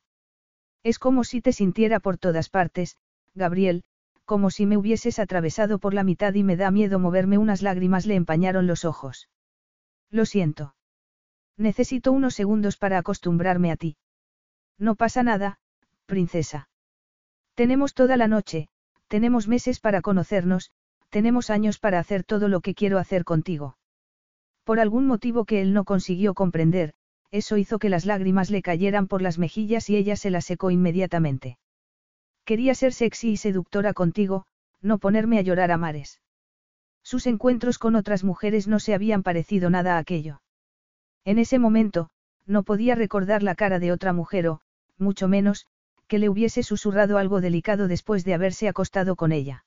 Es 0.84 1.00
como 1.00 1.24
si 1.24 1.42
te 1.42 1.54
sintiera 1.54 2.00
por 2.00 2.18
todas 2.18 2.50
partes, 2.50 2.98
Gabriel, 3.36 3.84
como 4.26 4.52
si 4.52 4.66
me 4.66 4.78
hubieses 4.78 5.20
atravesado 5.20 5.80
por 5.80 5.94
la 5.94 6.04
mitad 6.04 6.34
y 6.34 6.44
me 6.44 6.56
da 6.56 6.72
miedo 6.72 7.00
moverme 7.00 7.38
unas 7.38 7.62
lágrimas 7.62 8.06
le 8.06 8.16
empañaron 8.16 8.68
los 8.68 8.86
ojos. 8.86 9.28
Lo 10.12 10.26
siento. 10.26 10.76
Necesito 11.58 12.12
unos 12.12 12.36
segundos 12.36 12.78
para 12.78 12.98
acostumbrarme 12.98 13.72
a 13.72 13.76
ti. 13.76 13.98
No 14.78 14.96
pasa 14.96 15.24
nada, 15.24 15.60
princesa. 16.06 16.70
Tenemos 17.56 17.94
toda 17.94 18.16
la 18.18 18.28
noche, 18.28 18.70
tenemos 19.08 19.48
meses 19.48 19.80
para 19.80 20.02
conocernos, 20.02 20.72
tenemos 21.10 21.50
años 21.50 21.80
para 21.80 22.00
hacer 22.00 22.24
todo 22.24 22.48
lo 22.48 22.62
que 22.62 22.76
quiero 22.76 23.00
hacer 23.00 23.26
contigo. 23.26 23.78
Por 24.64 24.80
algún 24.80 25.08
motivo 25.08 25.46
que 25.46 25.62
él 25.62 25.74
no 25.74 25.84
consiguió 25.84 26.34
comprender, 26.34 26.94
eso 27.32 27.58
hizo 27.58 27.80
que 27.80 27.90
las 27.90 28.06
lágrimas 28.06 28.50
le 28.50 28.62
cayeran 28.62 29.08
por 29.08 29.22
las 29.22 29.38
mejillas 29.38 29.90
y 29.90 29.98
ella 29.98 30.16
se 30.16 30.30
las 30.30 30.46
secó 30.46 30.72
inmediatamente. 30.72 31.58
Quería 32.44 32.74
ser 32.74 32.94
sexy 32.94 33.32
y 33.32 33.38
seductora 33.38 33.94
contigo, 33.94 34.46
no 34.82 34.98
ponerme 34.98 35.38
a 35.38 35.42
llorar 35.42 35.72
a 35.72 35.78
mares. 35.78 36.22
Sus 37.04 37.28
encuentros 37.28 37.78
con 37.78 37.96
otras 37.96 38.24
mujeres 38.24 38.68
no 38.68 38.80
se 38.80 38.94
habían 38.94 39.24
parecido 39.24 39.70
nada 39.70 39.96
a 39.96 40.00
aquello. 40.00 40.42
En 41.26 41.38
ese 41.38 41.60
momento, 41.60 42.10
no 42.46 42.64
podía 42.64 42.96
recordar 42.96 43.44
la 43.44 43.56
cara 43.56 43.80
de 43.80 43.92
otra 43.92 44.14
mujer 44.14 44.48
o, 44.48 44.62
mucho 44.98 45.28
menos, 45.28 45.68
que 46.08 46.18
le 46.18 46.30
hubiese 46.30 46.64
susurrado 46.64 47.18
algo 47.18 47.42
delicado 47.42 47.88
después 47.88 48.26
de 48.26 48.34
haberse 48.34 48.68
acostado 48.68 49.16
con 49.16 49.32
ella. 49.32 49.64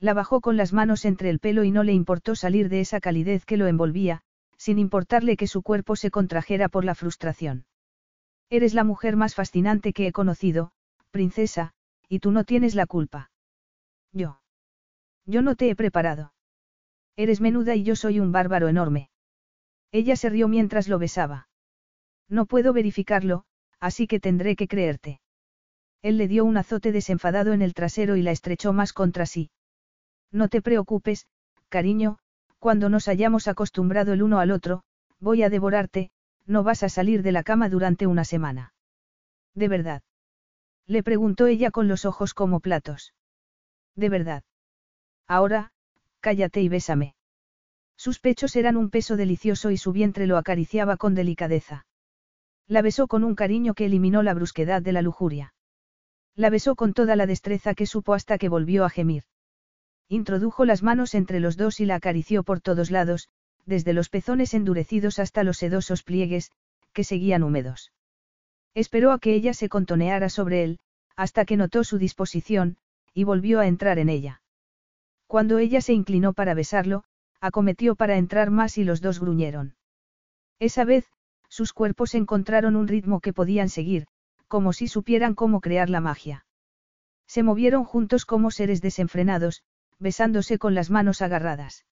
La 0.00 0.14
bajó 0.14 0.40
con 0.40 0.56
las 0.56 0.72
manos 0.72 1.04
entre 1.04 1.30
el 1.30 1.38
pelo 1.38 1.62
y 1.62 1.70
no 1.70 1.84
le 1.84 1.92
importó 1.92 2.34
salir 2.34 2.68
de 2.68 2.80
esa 2.80 3.00
calidez 3.00 3.44
que 3.44 3.56
lo 3.56 3.68
envolvía, 3.68 4.22
sin 4.62 4.78
importarle 4.78 5.36
que 5.36 5.48
su 5.48 5.60
cuerpo 5.62 5.96
se 5.96 6.12
contrajera 6.12 6.68
por 6.68 6.84
la 6.84 6.94
frustración. 6.94 7.66
Eres 8.48 8.74
la 8.74 8.84
mujer 8.84 9.16
más 9.16 9.34
fascinante 9.34 9.92
que 9.92 10.06
he 10.06 10.12
conocido, 10.12 10.70
princesa, 11.10 11.72
y 12.08 12.20
tú 12.20 12.30
no 12.30 12.44
tienes 12.44 12.76
la 12.76 12.86
culpa. 12.86 13.32
Yo. 14.12 14.40
Yo 15.26 15.42
no 15.42 15.56
te 15.56 15.68
he 15.68 15.74
preparado. 15.74 16.32
Eres 17.16 17.40
menuda 17.40 17.74
y 17.74 17.82
yo 17.82 17.96
soy 17.96 18.20
un 18.20 18.30
bárbaro 18.30 18.68
enorme. 18.68 19.10
Ella 19.90 20.14
se 20.14 20.28
rió 20.28 20.46
mientras 20.46 20.86
lo 20.86 21.00
besaba. 21.00 21.48
No 22.28 22.46
puedo 22.46 22.72
verificarlo, 22.72 23.44
así 23.80 24.06
que 24.06 24.20
tendré 24.20 24.54
que 24.54 24.68
creerte. 24.68 25.20
Él 26.02 26.18
le 26.18 26.28
dio 26.28 26.44
un 26.44 26.56
azote 26.56 26.92
desenfadado 26.92 27.52
en 27.52 27.62
el 27.62 27.74
trasero 27.74 28.14
y 28.14 28.22
la 28.22 28.30
estrechó 28.30 28.72
más 28.72 28.92
contra 28.92 29.26
sí. 29.26 29.50
No 30.30 30.46
te 30.48 30.62
preocupes, 30.62 31.26
cariño, 31.68 32.20
cuando 32.62 32.88
nos 32.88 33.08
hayamos 33.08 33.48
acostumbrado 33.48 34.12
el 34.12 34.22
uno 34.22 34.38
al 34.38 34.52
otro, 34.52 34.84
voy 35.18 35.42
a 35.42 35.50
devorarte, 35.50 36.12
no 36.46 36.62
vas 36.62 36.84
a 36.84 36.88
salir 36.88 37.24
de 37.24 37.32
la 37.32 37.42
cama 37.42 37.68
durante 37.68 38.06
una 38.06 38.24
semana. 38.24 38.72
¿De 39.52 39.66
verdad? 39.66 40.02
Le 40.86 41.02
preguntó 41.02 41.48
ella 41.48 41.72
con 41.72 41.88
los 41.88 42.04
ojos 42.04 42.34
como 42.34 42.60
platos. 42.60 43.14
De 43.96 44.08
verdad. 44.08 44.44
Ahora, 45.26 45.72
cállate 46.20 46.62
y 46.62 46.68
bésame. 46.68 47.16
Sus 47.96 48.20
pechos 48.20 48.54
eran 48.54 48.76
un 48.76 48.90
peso 48.90 49.16
delicioso 49.16 49.72
y 49.72 49.76
su 49.76 49.90
vientre 49.90 50.28
lo 50.28 50.36
acariciaba 50.36 50.96
con 50.96 51.16
delicadeza. 51.16 51.84
La 52.68 52.80
besó 52.80 53.08
con 53.08 53.24
un 53.24 53.34
cariño 53.34 53.74
que 53.74 53.86
eliminó 53.86 54.22
la 54.22 54.34
brusquedad 54.34 54.82
de 54.82 54.92
la 54.92 55.02
lujuria. 55.02 55.52
La 56.36 56.48
besó 56.48 56.76
con 56.76 56.92
toda 56.92 57.16
la 57.16 57.26
destreza 57.26 57.74
que 57.74 57.86
supo 57.86 58.14
hasta 58.14 58.38
que 58.38 58.48
volvió 58.48 58.84
a 58.84 58.88
gemir. 58.88 59.24
Introdujo 60.12 60.66
las 60.66 60.82
manos 60.82 61.14
entre 61.14 61.40
los 61.40 61.56
dos 61.56 61.80
y 61.80 61.86
la 61.86 61.94
acarició 61.94 62.42
por 62.42 62.60
todos 62.60 62.90
lados, 62.90 63.30
desde 63.64 63.94
los 63.94 64.10
pezones 64.10 64.52
endurecidos 64.52 65.18
hasta 65.18 65.42
los 65.42 65.56
sedosos 65.56 66.02
pliegues, 66.02 66.52
que 66.92 67.02
seguían 67.02 67.42
húmedos. 67.42 67.94
Esperó 68.74 69.12
a 69.12 69.18
que 69.18 69.32
ella 69.32 69.54
se 69.54 69.70
contoneara 69.70 70.28
sobre 70.28 70.64
él, 70.64 70.80
hasta 71.16 71.46
que 71.46 71.56
notó 71.56 71.82
su 71.82 71.96
disposición, 71.96 72.76
y 73.14 73.24
volvió 73.24 73.58
a 73.58 73.66
entrar 73.66 73.98
en 73.98 74.10
ella. 74.10 74.42
Cuando 75.26 75.56
ella 75.56 75.80
se 75.80 75.94
inclinó 75.94 76.34
para 76.34 76.52
besarlo, 76.52 77.04
acometió 77.40 77.94
para 77.94 78.18
entrar 78.18 78.50
más 78.50 78.76
y 78.76 78.84
los 78.84 79.00
dos 79.00 79.18
gruñeron. 79.18 79.76
Esa 80.58 80.84
vez, 80.84 81.06
sus 81.48 81.72
cuerpos 81.72 82.14
encontraron 82.14 82.76
un 82.76 82.86
ritmo 82.86 83.20
que 83.20 83.32
podían 83.32 83.70
seguir, 83.70 84.08
como 84.46 84.74
si 84.74 84.88
supieran 84.88 85.34
cómo 85.34 85.62
crear 85.62 85.88
la 85.88 86.02
magia. 86.02 86.44
Se 87.26 87.42
movieron 87.42 87.84
juntos 87.84 88.26
como 88.26 88.50
seres 88.50 88.82
desenfrenados, 88.82 89.62
besándose 90.02 90.58
con 90.58 90.74
las 90.74 90.90
manos 90.90 91.22
agarradas. 91.22 91.86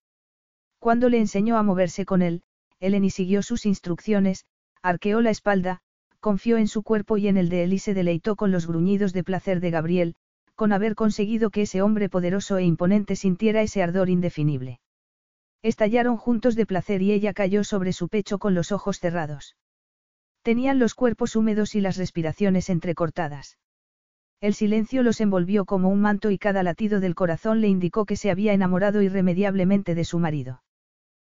Cuando 0.79 1.09
le 1.09 1.17
enseñó 1.17 1.57
a 1.57 1.63
moverse 1.63 2.05
con 2.05 2.21
él, 2.21 2.43
Eleni 2.79 3.09
siguió 3.09 3.41
sus 3.41 3.65
instrucciones, 3.65 4.45
arqueó 4.81 5.21
la 5.21 5.29
espalda, 5.29 5.81
confió 6.19 6.57
en 6.57 6.67
su 6.67 6.83
cuerpo 6.83 7.17
y 7.17 7.27
en 7.27 7.37
el 7.37 7.49
de 7.49 7.63
él 7.63 7.73
y 7.73 7.79
se 7.79 7.93
deleitó 7.93 8.35
con 8.35 8.51
los 8.51 8.67
gruñidos 8.67 9.13
de 9.13 9.23
placer 9.23 9.59
de 9.59 9.71
Gabriel, 9.71 10.15
con 10.55 10.73
haber 10.73 10.93
conseguido 10.95 11.49
que 11.49 11.63
ese 11.63 11.81
hombre 11.81 12.09
poderoso 12.09 12.57
e 12.57 12.63
imponente 12.63 13.15
sintiera 13.15 13.61
ese 13.61 13.81
ardor 13.81 14.09
indefinible. 14.09 14.79
Estallaron 15.63 16.17
juntos 16.17 16.55
de 16.55 16.65
placer 16.65 17.01
y 17.01 17.11
ella 17.11 17.33
cayó 17.33 17.63
sobre 17.63 17.93
su 17.93 18.09
pecho 18.09 18.39
con 18.39 18.53
los 18.53 18.71
ojos 18.71 18.99
cerrados. 18.99 19.55
Tenían 20.41 20.79
los 20.79 20.95
cuerpos 20.95 21.35
húmedos 21.35 21.75
y 21.75 21.81
las 21.81 21.97
respiraciones 21.97 22.69
entrecortadas. 22.69 23.57
El 24.41 24.55
silencio 24.55 25.03
los 25.03 25.21
envolvió 25.21 25.65
como 25.65 25.89
un 25.89 26.01
manto 26.01 26.31
y 26.31 26.39
cada 26.39 26.63
latido 26.63 26.99
del 26.99 27.13
corazón 27.13 27.61
le 27.61 27.67
indicó 27.67 28.05
que 28.05 28.15
se 28.15 28.31
había 28.31 28.53
enamorado 28.53 29.03
irremediablemente 29.03 29.93
de 29.93 30.03
su 30.03 30.17
marido. 30.17 30.63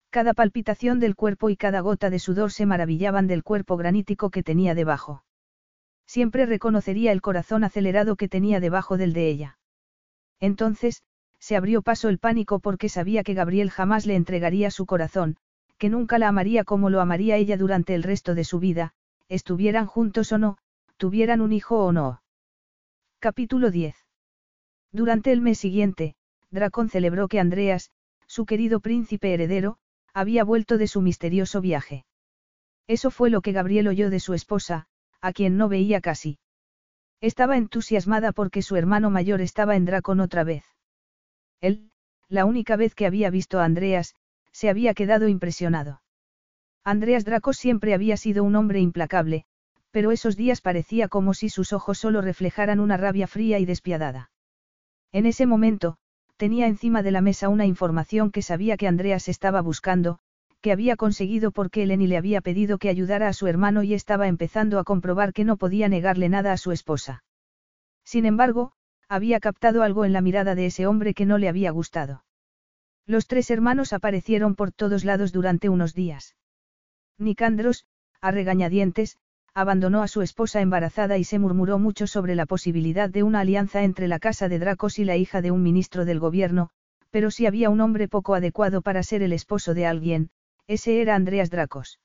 Cada 0.09 0.33
palpitación 0.33 1.01
del 1.01 1.13
cuerpo 1.13 1.49
y 1.49 1.57
cada 1.57 1.81
gota 1.81 2.09
de 2.09 2.19
sudor 2.19 2.53
se 2.53 2.65
maravillaban 2.65 3.27
del 3.27 3.43
cuerpo 3.43 3.75
granítico 3.75 4.29
que 4.29 4.41
tenía 4.41 4.73
debajo. 4.73 5.25
Siempre 6.07 6.45
reconocería 6.45 7.11
el 7.11 7.21
corazón 7.21 7.65
acelerado 7.65 8.15
que 8.15 8.29
tenía 8.29 8.61
debajo 8.61 8.95
del 8.95 9.11
de 9.11 9.27
ella. 9.27 9.57
Entonces, 10.39 11.03
se 11.39 11.57
abrió 11.57 11.81
paso 11.81 12.07
el 12.07 12.19
pánico 12.19 12.59
porque 12.59 12.87
sabía 12.87 13.23
que 13.23 13.33
Gabriel 13.33 13.69
jamás 13.69 14.05
le 14.05 14.15
entregaría 14.15 14.71
su 14.71 14.85
corazón, 14.85 15.35
que 15.77 15.89
nunca 15.89 16.19
la 16.19 16.29
amaría 16.29 16.63
como 16.63 16.89
lo 16.89 17.01
amaría 17.01 17.35
ella 17.35 17.57
durante 17.57 17.95
el 17.95 18.03
resto 18.03 18.33
de 18.33 18.45
su 18.45 18.59
vida, 18.59 18.93
estuvieran 19.27 19.87
juntos 19.87 20.31
o 20.31 20.37
no, 20.37 20.57
tuvieran 20.95 21.41
un 21.41 21.51
hijo 21.51 21.83
o 21.83 21.91
no. 21.91 22.22
Capítulo 23.23 23.71
10. 23.71 23.95
Durante 24.91 25.31
el 25.31 25.39
mes 25.39 25.57
siguiente, 25.57 26.17
Dracón 26.51 26.89
celebró 26.89 27.29
que 27.29 27.39
Andreas, 27.39 27.89
su 28.27 28.45
querido 28.45 28.81
príncipe 28.81 29.33
heredero, 29.33 29.77
había 30.13 30.43
vuelto 30.43 30.77
de 30.77 30.87
su 30.87 30.99
misterioso 30.99 31.61
viaje. 31.61 32.03
Eso 32.85 33.11
fue 33.11 33.29
lo 33.29 33.39
que 33.39 33.53
Gabriel 33.53 33.87
oyó 33.87 34.09
de 34.09 34.19
su 34.19 34.33
esposa, 34.33 34.87
a 35.21 35.31
quien 35.31 35.55
no 35.55 35.69
veía 35.69 36.01
casi. 36.01 36.37
Estaba 37.21 37.55
entusiasmada 37.55 38.33
porque 38.33 38.61
su 38.61 38.75
hermano 38.75 39.09
mayor 39.09 39.39
estaba 39.39 39.77
en 39.77 39.85
Dracon 39.85 40.19
otra 40.19 40.43
vez. 40.43 40.65
Él, 41.61 41.91
la 42.27 42.43
única 42.43 42.75
vez 42.75 42.93
que 42.93 43.05
había 43.05 43.29
visto 43.29 43.61
a 43.61 43.63
Andreas, 43.63 44.15
se 44.51 44.69
había 44.69 44.93
quedado 44.93 45.29
impresionado. 45.29 46.01
Andreas 46.83 47.23
Draco 47.23 47.53
siempre 47.53 47.93
había 47.93 48.17
sido 48.17 48.43
un 48.43 48.57
hombre 48.57 48.81
implacable, 48.81 49.45
pero 49.93 50.11
esos 50.11 50.35
días 50.35 50.59
parecía 50.59 51.07
como 51.07 51.35
si 51.35 51.49
sus 51.49 51.71
ojos 51.71 51.99
solo 51.99 52.21
reflejaran 52.21 52.79
una 52.79 52.97
rabia 52.97 53.27
fría 53.27 53.59
y 53.59 53.65
despiadada. 53.65 54.31
En 55.11 55.27
ese 55.27 55.45
momento, 55.45 55.97
tenía 56.35 56.65
encima 56.65 57.03
de 57.03 57.11
la 57.11 57.21
mesa 57.21 57.47
una 57.47 57.67
información 57.67 58.31
que 58.31 58.41
sabía 58.41 58.75
que 58.75 58.87
Andreas 58.87 59.29
estaba 59.29 59.61
buscando, 59.61 60.17
que 60.61 60.71
había 60.71 60.95
conseguido 60.95 61.51
porque 61.51 61.83
Eleni 61.83 62.07
le 62.07 62.17
había 62.17 62.41
pedido 62.41 62.79
que 62.79 62.89
ayudara 62.89 63.27
a 63.27 63.33
su 63.33 63.45
hermano 63.45 63.83
y 63.83 63.93
estaba 63.93 64.27
empezando 64.27 64.79
a 64.79 64.83
comprobar 64.83 65.31
que 65.31 65.43
no 65.43 65.57
podía 65.57 65.87
negarle 65.89 66.27
nada 66.27 66.53
a 66.53 66.57
su 66.57 66.71
esposa. 66.71 67.23
Sin 68.03 68.25
embargo, 68.25 68.71
había 69.07 69.39
captado 69.39 69.83
algo 69.83 70.05
en 70.05 70.13
la 70.13 70.21
mirada 70.21 70.55
de 70.55 70.65
ese 70.65 70.87
hombre 70.87 71.13
que 71.13 71.27
no 71.27 71.37
le 71.37 71.49
había 71.49 71.69
gustado. 71.69 72.25
Los 73.05 73.27
tres 73.27 73.51
hermanos 73.51 73.93
aparecieron 73.93 74.55
por 74.55 74.71
todos 74.71 75.05
lados 75.05 75.31
durante 75.31 75.69
unos 75.69 75.93
días. 75.93 76.35
Nicandros, 77.19 77.85
a 78.21 78.31
regañadientes, 78.31 79.17
abandonó 79.55 80.01
a 80.01 80.07
su 80.07 80.21
esposa 80.21 80.61
embarazada 80.61 81.17
y 81.17 81.23
se 81.23 81.37
murmuró 81.37 81.77
mucho 81.77 82.07
sobre 82.07 82.33
la 82.35 82.45
posibilidad 82.45 83.09
de 83.09 83.23
una 83.23 83.41
alianza 83.41 83.83
entre 83.83 84.07
la 84.07 84.19
casa 84.19 84.49
de 84.49 84.57
Dracos 84.57 84.97
y 84.97 85.05
la 85.05 85.15
hija 85.15 85.41
de 85.41 85.51
un 85.51 85.61
ministro 85.61 86.05
del 86.05 86.19
gobierno, 86.19 86.69
pero 87.11 87.29
si 87.29 87.45
había 87.45 87.69
un 87.69 87.79
hombre 87.79 88.07
poco 88.07 88.33
adecuado 88.33 88.81
para 88.81 89.03
ser 89.03 89.21
el 89.21 89.33
esposo 89.33 89.75
de 89.75 89.85
alguien, 89.85 90.31
ese 90.67 91.01
era 91.01 91.13
Andreas 91.15 91.51
Dracos. 91.51 91.99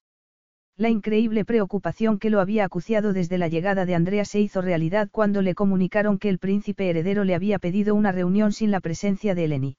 La 0.76 0.90
increíble 0.90 1.44
preocupación 1.44 2.18
que 2.18 2.30
lo 2.30 2.40
había 2.40 2.64
acuciado 2.64 3.12
desde 3.12 3.38
la 3.38 3.48
llegada 3.48 3.86
de 3.86 3.94
Andreas 3.94 4.28
se 4.28 4.40
hizo 4.40 4.60
realidad 4.60 5.08
cuando 5.10 5.40
le 5.42 5.54
comunicaron 5.54 6.18
que 6.18 6.28
el 6.28 6.38
príncipe 6.38 6.90
heredero 6.90 7.24
le 7.24 7.34
había 7.34 7.58
pedido 7.58 7.94
una 7.94 8.12
reunión 8.12 8.52
sin 8.52 8.70
la 8.70 8.80
presencia 8.80 9.34
de 9.34 9.44
Eleni. 9.44 9.76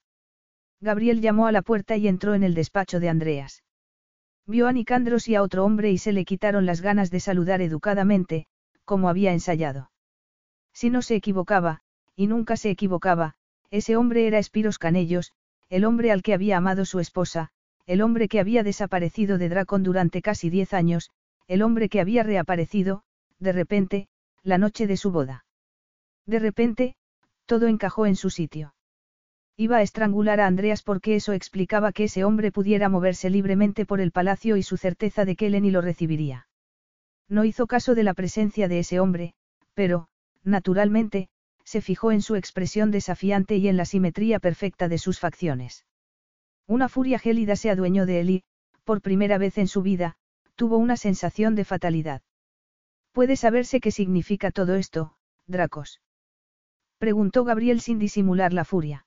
Gabriel 0.82 1.22
llamó 1.22 1.46
a 1.46 1.52
la 1.52 1.62
puerta 1.62 1.96
y 1.98 2.08
entró 2.08 2.34
en 2.34 2.44
el 2.44 2.54
despacho 2.54 3.00
de 3.00 3.10
Andreas. 3.10 3.64
Vio 4.50 4.68
a 4.68 4.74
Nicandros 4.74 5.28
y 5.28 5.36
a 5.36 5.44
otro 5.44 5.64
hombre 5.64 5.92
y 5.92 6.00
se 6.00 6.12
le 6.12 6.26
quitaron 6.26 6.66
las 6.66 6.82
ganas 6.82 7.12
de 7.12 7.20
saludar 7.20 7.62
educadamente, 7.62 8.48
como 8.84 9.08
había 9.08 9.32
ensayado. 9.32 9.92
Si 10.74 10.90
no 10.90 11.04
se 11.04 11.14
equivocaba, 11.14 11.82
y 12.16 12.26
nunca 12.26 12.58
se 12.58 12.72
equivocaba, 12.72 13.36
ese 13.70 13.96
hombre 13.96 14.26
era 14.26 14.40
Espiros 14.40 14.80
Canellos, 14.80 15.34
el 15.70 15.86
hombre 15.86 16.12
al 16.12 16.24
que 16.24 16.34
había 16.34 16.58
amado 16.58 16.86
su 16.86 17.00
esposa, 17.00 17.52
el 17.86 18.02
hombre 18.02 18.28
que 18.28 18.40
había 18.40 18.64
desaparecido 18.64 19.38
de 19.38 19.50
Dracon 19.50 19.84
durante 19.84 20.24
casi 20.24 20.50
diez 20.50 20.74
años, 20.74 21.12
el 21.48 21.62
hombre 21.62 21.88
que 21.88 22.02
había 22.02 22.24
reaparecido, 22.24 23.04
de 23.38 23.52
repente, 23.52 24.08
la 24.42 24.58
noche 24.58 24.88
de 24.88 24.98
su 24.98 25.12
boda. 25.12 25.46
De 26.26 26.40
repente, 26.40 26.96
Todo 27.46 27.68
encajó 27.68 28.08
en 28.08 28.16
su 28.16 28.32
sitio. 28.32 28.74
Iba 29.62 29.76
a 29.76 29.82
estrangular 29.82 30.40
a 30.40 30.48
Andreas 30.48 30.84
porque 30.84 31.18
eso 31.18 31.34
explicaba 31.34 31.92
que 31.92 32.06
ese 32.06 32.24
hombre 32.24 32.50
pudiera 32.50 32.88
moverse 32.88 33.30
libremente 33.30 33.86
por 33.86 34.00
el 34.00 34.14
palacio 34.14 34.56
y 34.56 34.64
su 34.64 34.78
certeza 34.78 35.26
de 35.26 35.36
que 35.36 35.48
Eleni 35.48 35.70
lo 35.70 35.82
recibiría. 35.82 36.48
No 37.28 37.44
hizo 37.44 37.68
caso 37.68 37.94
de 37.94 38.04
la 38.04 38.14
presencia 38.14 38.70
de 38.70 38.80
ese 38.80 39.02
hombre, 39.02 39.34
pero, 39.74 40.08
naturalmente, 40.46 41.28
se 41.66 41.82
fijó 41.82 42.14
en 42.14 42.22
su 42.22 42.38
expresión 42.38 42.90
desafiante 42.90 43.58
y 43.58 43.68
en 43.68 43.76
la 43.76 43.84
simetría 43.84 44.40
perfecta 44.40 44.88
de 44.88 44.98
sus 44.98 45.20
facciones. 45.20 45.86
Una 46.66 46.88
furia 46.88 47.20
gélida 47.20 47.58
se 47.58 47.70
adueñó 47.70 48.06
de 48.06 48.22
él 48.22 48.30
y, 48.30 48.44
por 48.86 49.02
primera 49.02 49.38
vez 49.38 49.58
en 49.58 49.68
su 49.68 49.82
vida, 49.82 50.16
tuvo 50.56 50.78
una 50.78 50.96
sensación 50.96 51.56
de 51.56 51.66
fatalidad. 51.66 52.22
¿Puede 53.12 53.36
saberse 53.36 53.82
qué 53.82 53.92
significa 53.92 54.52
todo 54.52 54.76
esto, 54.76 55.18
Dracos? 55.48 56.00
Preguntó 56.98 57.44
Gabriel 57.44 57.82
sin 57.82 58.00
disimular 58.00 58.54
la 58.54 58.64
furia. 58.64 59.06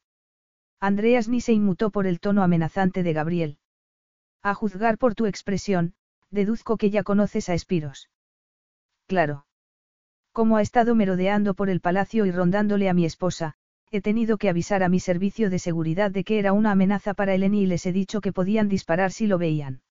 Andreas 0.82 1.28
ni 1.28 1.40
se 1.40 1.52
inmutó 1.52 1.90
por 1.92 2.08
el 2.08 2.18
tono 2.18 2.42
amenazante 2.42 3.04
de 3.04 3.12
Gabriel. 3.12 3.56
A 4.42 4.52
juzgar 4.52 4.98
por 4.98 5.14
tu 5.14 5.26
expresión, 5.26 5.94
deduzco 6.32 6.76
que 6.76 6.90
ya 6.90 7.04
conoces 7.04 7.48
a 7.48 7.54
Espiros. 7.54 8.10
Claro. 9.06 9.46
Como 10.32 10.56
ha 10.56 10.60
estado 10.60 10.96
merodeando 10.96 11.54
por 11.54 11.70
el 11.70 11.80
palacio 11.80 12.26
y 12.26 12.32
rondándole 12.32 12.88
a 12.88 12.94
mi 12.94 13.04
esposa, 13.04 13.54
he 13.92 14.00
tenido 14.00 14.38
que 14.38 14.48
avisar 14.48 14.82
a 14.82 14.88
mi 14.88 14.98
servicio 14.98 15.50
de 15.50 15.60
seguridad 15.60 16.10
de 16.10 16.24
que 16.24 16.40
era 16.40 16.52
una 16.52 16.72
amenaza 16.72 17.14
para 17.14 17.32
Eleni 17.32 17.62
y 17.62 17.66
les 17.66 17.86
he 17.86 17.92
dicho 17.92 18.20
que 18.20 18.32
podían 18.32 18.68
disparar 18.68 19.12
si 19.12 19.28
lo 19.28 19.38
veían. 19.38 19.82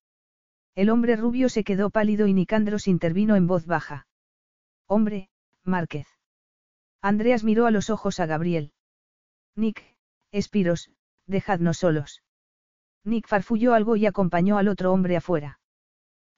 El 0.75 0.89
hombre 0.89 1.15
rubio 1.15 1.47
se 1.47 1.63
quedó 1.63 1.89
pálido 1.89 2.27
y 2.27 2.33
Nicandros 2.33 2.89
intervino 2.89 3.37
en 3.37 3.47
voz 3.47 3.65
baja. 3.65 4.07
Hombre, 4.87 5.29
Márquez. 5.63 6.07
Andreas 7.01 7.45
miró 7.45 7.65
a 7.65 7.71
los 7.71 7.89
ojos 7.89 8.19
a 8.19 8.25
Gabriel. 8.25 8.73
Nick, 9.55 9.90
Espiros, 10.31 10.89
dejadnos 11.27 11.77
solos. 11.77 12.23
Nick 13.03 13.27
farfulló 13.27 13.73
algo 13.73 13.95
y 13.95 14.05
acompañó 14.05 14.57
al 14.57 14.67
otro 14.67 14.93
hombre 14.93 15.17
afuera. 15.17 15.59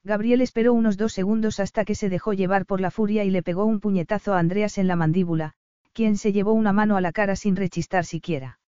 Gabriel 0.03 0.41
esperó 0.41 0.73
unos 0.73 0.97
dos 0.97 1.13
segundos 1.13 1.59
hasta 1.59 1.85
que 1.85 1.95
se 1.95 2.09
dejó 2.09 2.33
llevar 2.33 2.65
por 2.65 2.81
la 2.81 2.91
furia 2.91 3.23
y 3.23 3.29
le 3.29 3.43
pegó 3.43 3.65
un 3.65 3.79
puñetazo 3.79 4.33
a 4.33 4.39
Andreas 4.39 4.77
en 4.77 4.87
la 4.87 4.95
mandíbula, 4.95 5.53
quien 5.93 6.17
se 6.17 6.33
llevó 6.33 6.53
una 6.53 6.73
mano 6.73 6.97
a 6.97 7.01
la 7.01 7.11
cara 7.11 7.35
sin 7.35 7.55
rechistar 7.55 8.03
siquiera. 8.03 8.59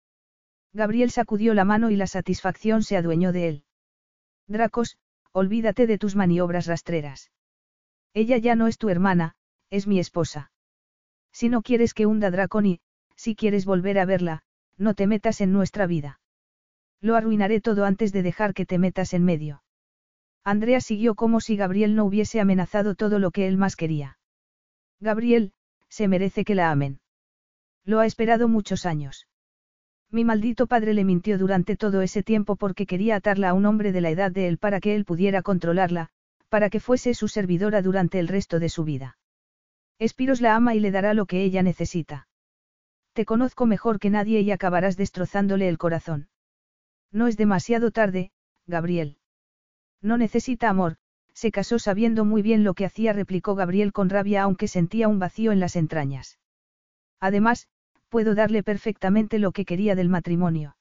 Gabriel 0.72 1.10
sacudió 1.10 1.54
la 1.54 1.66
mano 1.66 1.90
y 1.90 1.96
la 1.96 2.08
satisfacción 2.08 2.84
se 2.84 2.96
adueñó 2.96 3.32
de 3.32 3.48
él. 3.48 3.64
Dracos, 4.48 4.98
olvídate 5.32 5.88
de 5.88 5.98
tus 5.98 6.16
maniobras 6.16 6.68
rastreras. 6.68 7.32
Ella 8.14 8.38
ya 8.38 8.56
no 8.56 8.68
es 8.68 8.78
tu 8.78 8.90
hermana, 8.90 9.36
es 9.70 9.88
mi 9.88 10.00
esposa. 10.00 10.52
Si 11.32 11.50
no 11.50 11.62
quieres 11.62 11.94
que 11.94 12.06
hunda 12.06 12.32
Dracon 12.32 12.66
y, 12.66 12.80
si 13.16 13.36
quieres 13.36 13.66
volver 13.66 14.00
a 14.00 14.06
verla, 14.06 14.45
no 14.78 14.94
te 14.94 15.08
metas 15.08 15.42
en 15.42 15.52
nuestra 15.52 15.88
vida. 15.88 16.20
Lo 17.02 17.16
arruinaré 17.16 17.62
todo 17.62 17.86
antes 17.86 18.12
de 18.12 18.24
dejar 18.24 18.54
que 18.54 18.66
te 18.66 18.78
metas 18.78 19.14
en 19.14 19.24
medio. 19.24 19.64
Andrea 20.44 20.80
siguió 20.80 21.16
como 21.16 21.42
si 21.42 21.56
Gabriel 21.56 21.96
no 21.96 22.06
hubiese 22.06 22.40
amenazado 22.40 22.96
todo 22.96 23.20
lo 23.20 23.32
que 23.32 23.48
él 23.48 23.58
más 23.58 23.76
quería. 23.76 24.18
Gabriel, 25.00 25.54
se 25.90 26.08
merece 26.08 26.46
que 26.46 26.56
la 26.56 26.72
amen. 26.72 27.00
Lo 27.84 28.00
ha 28.00 28.06
esperado 28.06 28.48
muchos 28.48 28.86
años. 28.86 29.28
Mi 30.12 30.24
maldito 30.24 30.68
padre 30.68 30.94
le 30.94 31.04
mintió 31.04 31.38
durante 31.38 31.76
todo 31.76 32.02
ese 32.02 32.24
tiempo 32.24 32.56
porque 32.56 32.86
quería 32.86 33.16
atarla 33.16 33.50
a 33.50 33.54
un 33.54 33.66
hombre 33.66 33.92
de 33.92 34.02
la 34.02 34.10
edad 34.10 34.32
de 34.32 34.48
él 34.48 34.58
para 34.58 34.80
que 34.80 34.96
él 34.96 35.06
pudiera 35.06 35.42
controlarla, 35.42 36.10
para 36.50 36.70
que 36.70 36.80
fuese 36.80 37.14
su 37.14 37.28
servidora 37.28 37.82
durante 37.82 38.20
el 38.20 38.28
resto 38.28 38.60
de 38.60 38.70
su 38.70 38.84
vida. 38.84 39.18
Espiros 40.00 40.42
la 40.42 40.56
ama 40.56 40.76
y 40.76 40.80
le 40.80 40.92
dará 40.92 41.14
lo 41.14 41.26
que 41.26 41.44
ella 41.44 41.64
necesita. 41.64 42.28
Te 43.16 43.24
conozco 43.24 43.66
mejor 43.66 43.98
que 44.00 44.10
nadie 44.10 44.42
y 44.42 44.52
acabarás 44.52 44.98
destrozándole 44.98 45.70
el 45.70 45.78
corazón. 45.78 46.28
No 47.14 47.28
es 47.28 47.38
demasiado 47.38 47.92
tarde, 47.92 48.32
Gabriel. 48.68 49.20
No 50.02 50.18
necesita 50.18 50.68
amor, 50.68 50.98
se 51.34 51.50
casó 51.50 51.80
sabiendo 51.80 52.26
muy 52.26 52.42
bien 52.42 52.66
lo 52.66 52.74
que 52.74 52.84
hacía, 52.84 53.14
replicó 53.14 53.56
Gabriel 53.56 53.94
con 53.94 54.10
rabia 54.10 54.44
aunque 54.44 54.68
sentía 54.68 55.08
un 55.08 55.18
vacío 55.18 55.54
en 55.54 55.62
las 55.62 55.78
entrañas. 55.78 56.40
Además, 57.22 57.70
puedo 58.10 58.36
darle 58.36 58.64
perfectamente 58.64 59.40
lo 59.40 59.54
que 59.54 59.64
quería 59.64 59.96
del 59.96 60.10
matrimonio. 60.10 60.76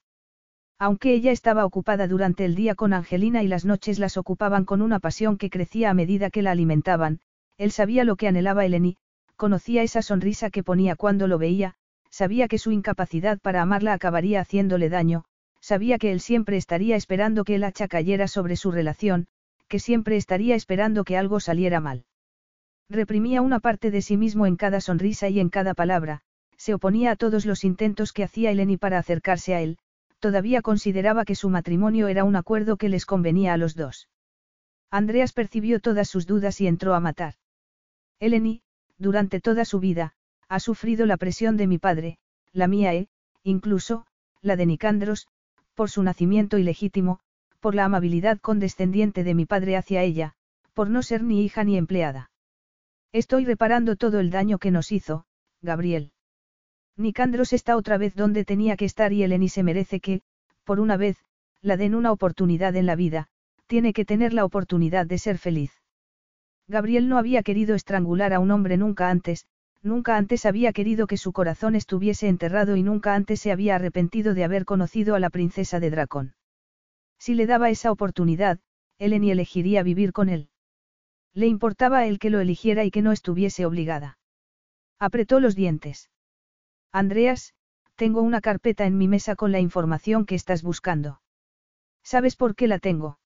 Aunque 0.77 1.13
ella 1.13 1.31
estaba 1.31 1.63
ocupada 1.63 2.05
durante 2.05 2.43
el 2.43 2.53
día 2.53 2.75
con 2.75 2.91
Angelina 2.91 3.43
y 3.43 3.47
las 3.47 3.63
noches 3.63 3.97
las 3.97 4.17
ocupaban 4.17 4.65
con 4.65 4.81
una 4.81 4.99
pasión 4.99 5.37
que 5.37 5.49
crecía 5.49 5.89
a 5.89 5.93
medida 5.93 6.29
que 6.29 6.41
la 6.41 6.51
alimentaban, 6.51 7.21
él 7.57 7.71
sabía 7.71 8.03
lo 8.03 8.17
que 8.17 8.27
anhelaba 8.27 8.65
Eleni, 8.65 8.97
conocía 9.37 9.83
esa 9.83 10.01
sonrisa 10.01 10.49
que 10.49 10.63
ponía 10.63 10.97
cuando 10.97 11.29
lo 11.29 11.37
veía, 11.37 11.77
sabía 12.15 12.47
que 12.47 12.59
su 12.59 12.71
incapacidad 12.71 13.39
para 13.41 13.61
amarla 13.61 13.91
acabaría 13.91 14.39
haciéndole 14.39 14.87
daño, 14.87 15.25
sabía 15.59 15.97
que 15.97 16.13
él 16.13 16.21
siempre 16.21 16.55
estaría 16.55 16.95
esperando 16.95 17.43
que 17.43 17.55
el 17.55 17.65
hacha 17.65 17.89
cayera 17.89 18.29
sobre 18.29 18.55
su 18.55 18.71
relación, 18.71 19.27
que 19.67 19.79
siempre 19.79 20.15
estaría 20.15 20.55
esperando 20.55 21.03
que 21.03 21.17
algo 21.17 21.41
saliera 21.41 21.81
mal. 21.81 22.05
Reprimía 22.89 23.41
una 23.41 23.59
parte 23.59 23.91
de 23.91 24.01
sí 24.01 24.15
mismo 24.15 24.45
en 24.45 24.55
cada 24.55 24.79
sonrisa 24.79 25.27
y 25.27 25.41
en 25.41 25.49
cada 25.49 25.73
palabra, 25.73 26.21
se 26.55 26.73
oponía 26.73 27.11
a 27.11 27.15
todos 27.17 27.45
los 27.45 27.65
intentos 27.65 28.13
que 28.13 28.23
hacía 28.23 28.49
Eleni 28.49 28.77
para 28.77 28.97
acercarse 28.97 29.53
a 29.53 29.59
él, 29.59 29.77
todavía 30.19 30.61
consideraba 30.61 31.25
que 31.25 31.35
su 31.35 31.49
matrimonio 31.49 32.07
era 32.07 32.23
un 32.23 32.37
acuerdo 32.37 32.77
que 32.77 32.87
les 32.87 33.05
convenía 33.05 33.51
a 33.51 33.57
los 33.57 33.75
dos. 33.75 34.07
Andreas 34.89 35.33
percibió 35.33 35.81
todas 35.81 36.07
sus 36.07 36.25
dudas 36.25 36.61
y 36.61 36.67
entró 36.67 36.93
a 36.93 37.01
matar. 37.01 37.33
Eleni, 38.21 38.61
durante 38.97 39.41
toda 39.41 39.65
su 39.65 39.81
vida, 39.81 40.13
ha 40.47 40.59
sufrido 40.59 41.05
la 41.05 41.17
presión 41.17 41.57
de 41.57 41.67
mi 41.67 41.77
padre, 41.77 42.17
la 42.51 42.67
mía 42.67 42.93
e, 42.93 43.07
incluso, 43.43 44.05
la 44.41 44.55
de 44.55 44.65
Nicandros, 44.65 45.27
por 45.73 45.89
su 45.89 46.03
nacimiento 46.03 46.57
ilegítimo, 46.57 47.19
por 47.59 47.75
la 47.75 47.85
amabilidad 47.85 48.39
condescendiente 48.39 49.23
de 49.23 49.33
mi 49.33 49.45
padre 49.45 49.75
hacia 49.75 50.03
ella, 50.03 50.33
por 50.73 50.89
no 50.89 51.01
ser 51.03 51.23
ni 51.23 51.43
hija 51.43 51.63
ni 51.63 51.77
empleada. 51.77 52.31
Estoy 53.11 53.45
reparando 53.45 53.95
todo 53.95 54.19
el 54.19 54.29
daño 54.29 54.57
que 54.59 54.71
nos 54.71 54.91
hizo, 54.91 55.25
Gabriel. 55.61 56.11
Nicandros 56.97 57.53
está 57.53 57.75
otra 57.75 57.97
vez 57.97 58.15
donde 58.15 58.45
tenía 58.45 58.77
que 58.77 58.85
estar 58.85 59.11
y 59.13 59.23
Eleni 59.23 59.49
se 59.49 59.63
merece 59.63 59.99
que, 59.99 60.21
por 60.63 60.79
una 60.79 60.97
vez, 60.97 61.17
la 61.61 61.77
den 61.77 61.95
una 61.95 62.11
oportunidad 62.11 62.75
en 62.75 62.85
la 62.85 62.95
vida, 62.95 63.27
tiene 63.67 63.93
que 63.93 64.05
tener 64.05 64.33
la 64.33 64.45
oportunidad 64.45 65.05
de 65.05 65.17
ser 65.17 65.37
feliz. 65.37 65.71
Gabriel 66.67 67.09
no 67.09 67.17
había 67.17 67.43
querido 67.43 67.75
estrangular 67.75 68.33
a 68.33 68.39
un 68.39 68.51
hombre 68.51 68.77
nunca 68.77 69.09
antes, 69.09 69.45
Nunca 69.85 70.17
antes 70.17 70.47
había 70.47 70.73
querido 70.73 71.05
que 71.05 71.15
su 71.15 71.31
corazón 71.31 71.75
estuviese 71.75 72.27
enterrado 72.27 72.75
y 72.75 72.81
nunca 72.81 73.13
antes 73.13 73.39
se 73.39 73.51
había 73.51 73.75
arrepentido 73.75 74.33
de 74.33 74.43
haber 74.43 74.65
conocido 74.65 75.13
a 75.13 75.19
la 75.19 75.29
princesa 75.29 75.79
de 75.79 75.91
Dracón. 75.91 76.33
Si 77.19 77.35
le 77.35 77.45
daba 77.45 77.69
esa 77.69 77.91
oportunidad, 77.91 78.59
Eleni 78.97 79.29
elegiría 79.29 79.83
vivir 79.83 80.11
con 80.11 80.29
él. 80.29 80.49
Le 81.35 81.45
importaba 81.45 81.99
a 81.99 82.07
él 82.07 82.17
que 82.17 82.31
lo 82.31 82.39
eligiera 82.39 82.83
y 82.83 82.89
que 82.89 83.03
no 83.03 83.11
estuviese 83.11 83.67
obligada. 83.67 84.17
Apretó 84.97 85.39
los 85.39 85.55
dientes. 85.55 86.09
Andreas, 86.91 87.53
tengo 87.93 88.23
una 88.23 88.41
carpeta 88.41 88.87
en 88.87 88.97
mi 88.97 89.07
mesa 89.07 89.35
con 89.35 89.51
la 89.51 89.59
información 89.59 90.25
que 90.25 90.33
estás 90.33 90.63
buscando. 90.63 91.21
¿Sabes 92.01 92.35
por 92.35 92.55
qué 92.55 92.67
la 92.67 92.79
tengo? 92.79 93.19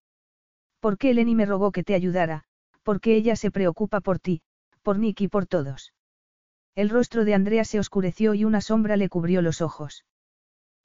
Porque 0.81 1.11
Eleni 1.11 1.35
me 1.35 1.45
rogó 1.45 1.71
que 1.71 1.85
te 1.85 1.95
ayudara, 1.95 2.43
porque 2.83 3.15
ella 3.15 3.37
se 3.37 3.49
preocupa 3.49 4.01
por 4.01 4.19
ti, 4.19 4.41
por 4.83 4.99
Nick 4.99 5.21
y 5.21 5.29
por 5.29 5.45
todos. 5.45 5.93
El 6.79 6.89
rostro 6.89 7.25
de 7.25 7.33
Andrea 7.33 7.65
se 7.65 7.77
oscureció 7.77 8.33
y 8.35 8.45
una 8.45 8.61
sombra 8.61 8.95
le 8.95 9.09
cubrió 9.09 9.41
los 9.41 9.59
ojos. 9.59 10.05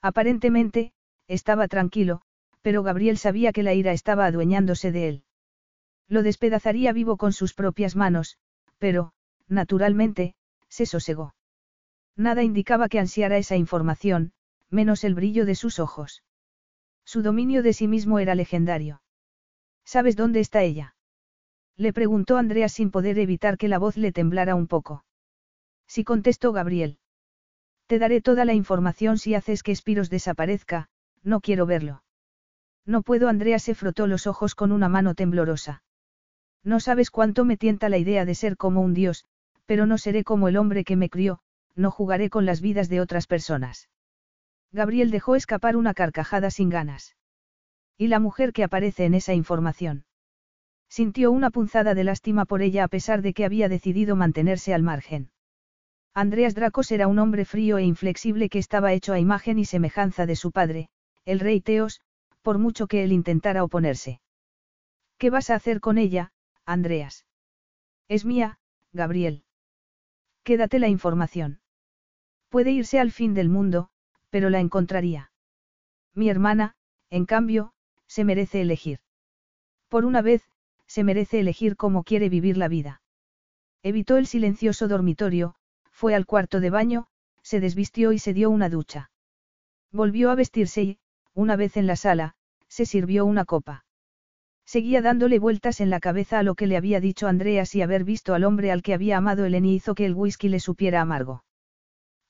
Aparentemente, 0.02 0.92
estaba 1.28 1.68
tranquilo, 1.68 2.20
pero 2.62 2.82
Gabriel 2.82 3.16
sabía 3.16 3.52
que 3.52 3.62
la 3.62 3.74
ira 3.74 3.92
estaba 3.92 4.26
adueñándose 4.26 4.90
de 4.90 5.08
él. 5.08 5.24
Lo 6.08 6.24
despedazaría 6.24 6.92
vivo 6.92 7.16
con 7.16 7.32
sus 7.32 7.54
propias 7.54 7.94
manos, 7.94 8.38
pero, 8.78 9.12
naturalmente, 9.46 10.34
se 10.68 10.84
sosegó. 10.84 11.36
Nada 12.16 12.42
indicaba 12.42 12.88
que 12.88 12.98
ansiara 12.98 13.36
esa 13.36 13.54
información, 13.54 14.32
menos 14.70 15.04
el 15.04 15.14
brillo 15.14 15.46
de 15.46 15.54
sus 15.54 15.78
ojos. 15.78 16.24
Su 17.04 17.22
dominio 17.22 17.62
de 17.62 17.72
sí 17.72 17.86
mismo 17.86 18.18
era 18.18 18.34
legendario. 18.34 19.00
¿Sabes 19.84 20.16
dónde 20.16 20.40
está 20.40 20.64
ella? 20.64 20.96
Le 21.76 21.92
preguntó 21.92 22.36
Andrea 22.36 22.68
sin 22.68 22.90
poder 22.90 23.16
evitar 23.20 23.56
que 23.56 23.68
la 23.68 23.78
voz 23.78 23.96
le 23.96 24.10
temblara 24.10 24.56
un 24.56 24.66
poco. 24.66 25.04
Sí 25.86 26.04
contestó 26.04 26.52
Gabriel. 26.52 26.98
Te 27.86 27.98
daré 27.98 28.20
toda 28.20 28.44
la 28.44 28.54
información 28.54 29.18
si 29.18 29.34
haces 29.34 29.62
que 29.62 29.72
Espiros 29.72 30.10
desaparezca, 30.10 30.88
no 31.22 31.40
quiero 31.40 31.66
verlo. 31.66 32.02
No 32.86 33.02
puedo. 33.02 33.28
Andrea 33.28 33.58
se 33.58 33.74
frotó 33.74 34.06
los 34.06 34.26
ojos 34.26 34.54
con 34.54 34.72
una 34.72 34.88
mano 34.88 35.14
temblorosa. 35.14 35.82
No 36.62 36.80
sabes 36.80 37.10
cuánto 37.10 37.44
me 37.44 37.56
tienta 37.56 37.88
la 37.88 37.98
idea 37.98 38.24
de 38.24 38.34
ser 38.34 38.56
como 38.56 38.80
un 38.80 38.94
dios, 38.94 39.24
pero 39.66 39.86
no 39.86 39.98
seré 39.98 40.24
como 40.24 40.48
el 40.48 40.56
hombre 40.56 40.84
que 40.84 40.96
me 40.96 41.10
crió, 41.10 41.40
no 41.74 41.90
jugaré 41.90 42.30
con 42.30 42.46
las 42.46 42.60
vidas 42.60 42.88
de 42.88 43.00
otras 43.00 43.26
personas. 43.26 43.88
Gabriel 44.72 45.10
dejó 45.10 45.36
escapar 45.36 45.76
una 45.76 45.94
carcajada 45.94 46.50
sin 46.50 46.68
ganas. 46.68 47.16
¿Y 47.96 48.08
la 48.08 48.18
mujer 48.18 48.52
que 48.52 48.64
aparece 48.64 49.04
en 49.04 49.14
esa 49.14 49.34
información? 49.34 50.04
Sintió 50.88 51.30
una 51.30 51.50
punzada 51.50 51.94
de 51.94 52.04
lástima 52.04 52.44
por 52.44 52.62
ella 52.62 52.84
a 52.84 52.88
pesar 52.88 53.22
de 53.22 53.34
que 53.34 53.44
había 53.44 53.68
decidido 53.68 54.16
mantenerse 54.16 54.74
al 54.74 54.82
margen. 54.82 55.30
Andreas 56.16 56.54
Dracos 56.54 56.92
era 56.92 57.08
un 57.08 57.18
hombre 57.18 57.44
frío 57.44 57.76
e 57.76 57.82
inflexible 57.82 58.48
que 58.48 58.60
estaba 58.60 58.92
hecho 58.92 59.12
a 59.12 59.18
imagen 59.18 59.58
y 59.58 59.64
semejanza 59.64 60.26
de 60.26 60.36
su 60.36 60.52
padre, 60.52 60.88
el 61.24 61.40
rey 61.40 61.60
Teos, 61.60 62.02
por 62.40 62.58
mucho 62.58 62.86
que 62.86 63.02
él 63.02 63.10
intentara 63.10 63.64
oponerse. 63.64 64.20
¿Qué 65.18 65.30
vas 65.30 65.50
a 65.50 65.56
hacer 65.56 65.80
con 65.80 65.98
ella, 65.98 66.32
Andreas? 66.64 67.26
Es 68.06 68.24
mía, 68.24 68.60
Gabriel. 68.92 69.42
Quédate 70.44 70.78
la 70.78 70.88
información. 70.88 71.60
Puede 72.48 72.70
irse 72.70 73.00
al 73.00 73.10
fin 73.10 73.34
del 73.34 73.48
mundo, 73.48 73.88
pero 74.30 74.50
la 74.50 74.60
encontraría. 74.60 75.32
Mi 76.14 76.28
hermana, 76.28 76.76
en 77.10 77.26
cambio, 77.26 77.72
se 78.06 78.22
merece 78.22 78.60
elegir. 78.60 79.00
Por 79.88 80.04
una 80.04 80.22
vez, 80.22 80.48
se 80.86 81.02
merece 81.02 81.40
elegir 81.40 81.74
cómo 81.74 82.04
quiere 82.04 82.28
vivir 82.28 82.56
la 82.56 82.68
vida. 82.68 83.02
Evitó 83.82 84.16
el 84.16 84.28
silencioso 84.28 84.86
dormitorio, 84.86 85.56
fue 85.94 86.14
al 86.14 86.26
cuarto 86.26 86.60
de 86.60 86.70
baño, 86.70 87.06
se 87.40 87.60
desvistió 87.60 88.12
y 88.12 88.18
se 88.18 88.34
dio 88.34 88.50
una 88.50 88.68
ducha. 88.68 89.10
Volvió 89.92 90.30
a 90.30 90.34
vestirse 90.34 90.82
y, 90.82 90.98
una 91.34 91.54
vez 91.56 91.76
en 91.76 91.86
la 91.86 91.94
sala, 91.94 92.34
se 92.68 92.84
sirvió 92.84 93.24
una 93.24 93.44
copa. 93.44 93.84
Seguía 94.66 95.02
dándole 95.02 95.38
vueltas 95.38 95.80
en 95.80 95.90
la 95.90 96.00
cabeza 96.00 96.40
a 96.40 96.42
lo 96.42 96.56
que 96.56 96.66
le 96.66 96.76
había 96.76 96.98
dicho 97.00 97.28
Andreas 97.28 97.74
y 97.74 97.82
haber 97.82 98.02
visto 98.02 98.34
al 98.34 98.44
hombre 98.44 98.72
al 98.72 98.82
que 98.82 98.94
había 98.94 99.18
amado 99.18 99.44
Eleni 99.44 99.74
hizo 99.74 99.94
que 99.94 100.04
el 100.04 100.14
whisky 100.14 100.48
le 100.48 100.58
supiera 100.58 101.00
amargo. 101.00 101.44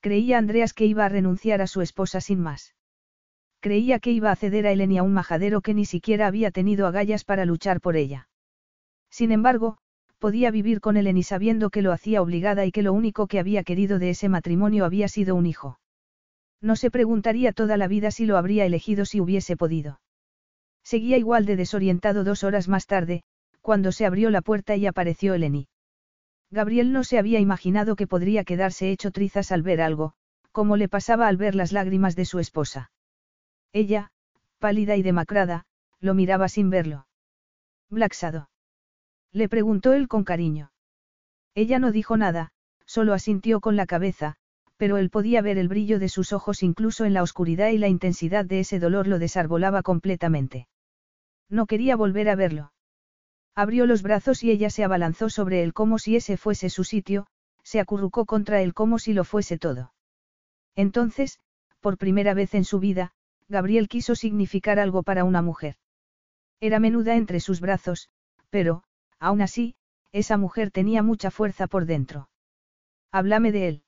Creía 0.01 0.37
Andreas 0.37 0.75
que 0.75 0.85
iba 0.85 1.07
a 1.07 1.09
renunciar 1.09 1.63
a 1.63 1.67
su 1.67 1.81
esposa 1.81 2.21
sin 2.21 2.41
más. 2.41 2.75
Creía 3.61 3.99
que 3.99 4.11
iba 4.11 4.31
a 4.31 4.37
ceder 4.37 4.67
a 4.67 4.73
Eleni 4.73 4.99
a 4.99 5.03
un 5.03 5.15
majadero 5.15 5.63
que 5.63 5.73
ni 5.73 5.87
siquiera 5.87 6.27
había 6.27 6.51
tenido 6.51 6.87
agallas 6.87 7.25
para 7.25 7.47
luchar 7.47 7.81
por 7.81 7.97
ella. 7.97 8.29
Sin 9.09 9.33
embargo, 9.33 9.79
podía 10.25 10.51
vivir 10.51 10.81
con 10.81 10.97
Eleni 10.97 11.23
sabiendo 11.23 11.69
que 11.69 11.83
lo 11.83 11.93
hacía 11.93 12.23
obligada 12.23 12.65
y 12.65 12.73
que 12.73 12.81
lo 12.81 12.95
único 12.95 13.27
que 13.27 13.39
había 13.39 13.63
querido 13.63 13.99
de 13.99 14.09
ese 14.09 14.31
matrimonio 14.31 14.87
había 14.87 15.07
sido 15.07 15.35
un 15.35 15.45
hijo. 15.45 15.79
No 16.63 16.77
se 16.77 16.91
preguntaría 16.91 17.53
toda 17.53 17.77
la 17.77 17.89
vida 17.89 18.11
si 18.11 18.25
lo 18.25 18.39
habría 18.39 18.65
elegido 18.65 19.05
si 19.05 19.21
hubiese 19.21 19.55
podido. 19.59 20.01
Seguía 20.83 21.19
igual 21.19 21.45
de 21.45 21.57
desorientado 21.57 22.25
dos 22.25 22.43
horas 22.43 22.69
más 22.69 22.87
tarde, 22.87 23.23
cuando 23.61 23.93
se 23.93 24.07
abrió 24.07 24.31
la 24.31 24.41
puerta 24.41 24.75
y 24.77 24.87
apareció 24.87 25.35
Eleni. 25.35 25.69
Gabriel 26.51 26.91
no 26.91 27.05
se 27.05 27.19
había 27.19 27.39
imaginado 27.39 27.95
que 27.95 28.07
podría 28.07 28.45
quedarse 28.45 28.91
hecho 28.91 29.11
trizas 29.11 29.53
al 29.53 29.61
ver 29.61 29.83
algo, 29.83 30.15
como 30.53 30.79
le 30.79 30.89
pasaba 30.89 31.29
al 31.29 31.37
ver 31.37 31.55
las 31.55 31.71
lágrimas 31.71 32.17
de 32.17 32.25
su 32.25 32.39
esposa. 32.39 32.91
Ella, 33.75 34.11
pálida 34.59 34.97
y 34.97 35.03
demacrada, 35.03 35.67
lo 36.01 36.15
miraba 36.15 36.49
sin 36.49 36.71
verlo. 36.71 37.09
Blacksado. 37.91 38.49
Le 39.35 39.49
preguntó 39.49 39.93
él 39.93 40.07
con 40.07 40.23
cariño. 40.23 40.71
Ella 41.57 41.81
no 41.81 41.91
dijo 41.91 42.17
nada, 42.17 42.53
solo 42.87 43.13
asintió 43.13 43.61
con 43.61 43.75
la 43.75 43.85
cabeza, 43.85 44.37
pero 44.77 44.97
él 44.97 45.11
podía 45.11 45.43
ver 45.43 45.59
el 45.59 45.67
brillo 45.67 45.99
de 45.99 46.09
sus 46.09 46.33
ojos 46.33 46.63
incluso 46.63 47.05
en 47.05 47.15
la 47.15 47.23
oscuridad 47.23 47.69
y 47.71 47.79
la 47.79 47.89
intensidad 47.89 48.45
de 48.45 48.61
ese 48.61 48.79
dolor 48.79 49.09
lo 49.09 49.19
desarbolaba 49.19 49.83
completamente. 49.83 50.69
No 51.51 51.67
quería 51.67 51.97
volver 51.97 52.29
a 52.29 52.37
verlo. 52.37 52.73
Abrió 53.57 53.87
los 53.87 54.03
brazos 54.03 54.45
y 54.45 54.53
ella 54.53 54.71
se 54.71 54.85
abalanzó 54.85 55.29
sobre 55.31 55.65
él 55.65 55.73
como 55.73 55.99
si 55.99 56.15
ese 56.15 56.37
fuese 56.37 56.71
su 56.71 56.85
sitio, 56.85 57.27
se 57.65 57.81
acurrucó 57.81 58.27
contra 58.27 58.63
él 58.63 58.73
como 58.73 59.01
si 59.01 59.15
lo 59.15 59.25
fuese 59.25 59.59
todo. 59.59 59.93
Entonces, 60.77 61.41
por 61.81 61.99
primera 61.99 62.35
vez 62.35 62.55
en 62.55 62.65
su 62.65 62.79
vida, 62.79 63.13
Gabriel 63.49 63.89
quiso 63.89 64.15
significar 64.15 64.79
algo 64.79 65.03
para 65.03 65.25
una 65.25 65.43
mujer. 65.43 65.77
Era 66.61 66.79
menuda 66.79 67.17
entre 67.17 67.41
sus 67.41 67.61
brazos, 67.61 68.11
pero, 68.51 68.85
aún 69.25 69.41
así, 69.41 69.75
esa 70.13 70.37
mujer 70.37 70.71
tenía 70.71 71.03
mucha 71.03 71.31
fuerza 71.31 71.67
por 71.67 71.87
dentro. 71.87 72.29
Háblame 73.11 73.53
de 73.53 73.69
él. 73.69 73.83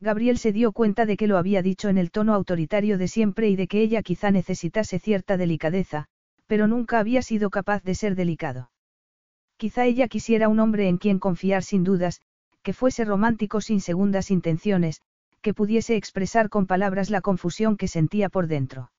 Gabriel 0.00 0.38
se 0.38 0.52
dio 0.52 0.72
cuenta 0.72 1.06
de 1.06 1.16
que 1.16 1.26
lo 1.26 1.36
había 1.36 1.62
dicho 1.62 1.88
en 1.88 1.98
el 1.98 2.10
tono 2.10 2.34
autoritario 2.34 2.96
de 2.98 3.08
siempre 3.08 3.48
y 3.48 3.56
de 3.56 3.68
que 3.68 3.82
ella 3.82 4.02
quizá 4.02 4.30
necesitase 4.30 4.98
cierta 4.98 5.36
delicadeza, 5.36 6.06
pero 6.46 6.66
nunca 6.66 6.98
había 6.98 7.22
sido 7.22 7.50
capaz 7.50 7.82
de 7.82 7.94
ser 7.94 8.14
delicado. 8.14 8.70
Quizá 9.56 9.84
ella 9.84 10.08
quisiera 10.08 10.48
un 10.48 10.60
hombre 10.60 10.88
en 10.88 10.98
quien 10.98 11.18
confiar 11.18 11.62
sin 11.62 11.84
dudas, 11.84 12.20
que 12.62 12.72
fuese 12.72 13.04
romántico 13.04 13.60
sin 13.60 13.80
segundas 13.80 14.30
intenciones, 14.30 15.02
que 15.42 15.54
pudiese 15.54 15.96
expresar 15.96 16.48
con 16.48 16.66
palabras 16.66 17.10
la 17.10 17.20
confusión 17.20 17.76
que 17.76 17.88
sentía 17.88 18.28
por 18.28 18.46
dentro. 18.48 18.90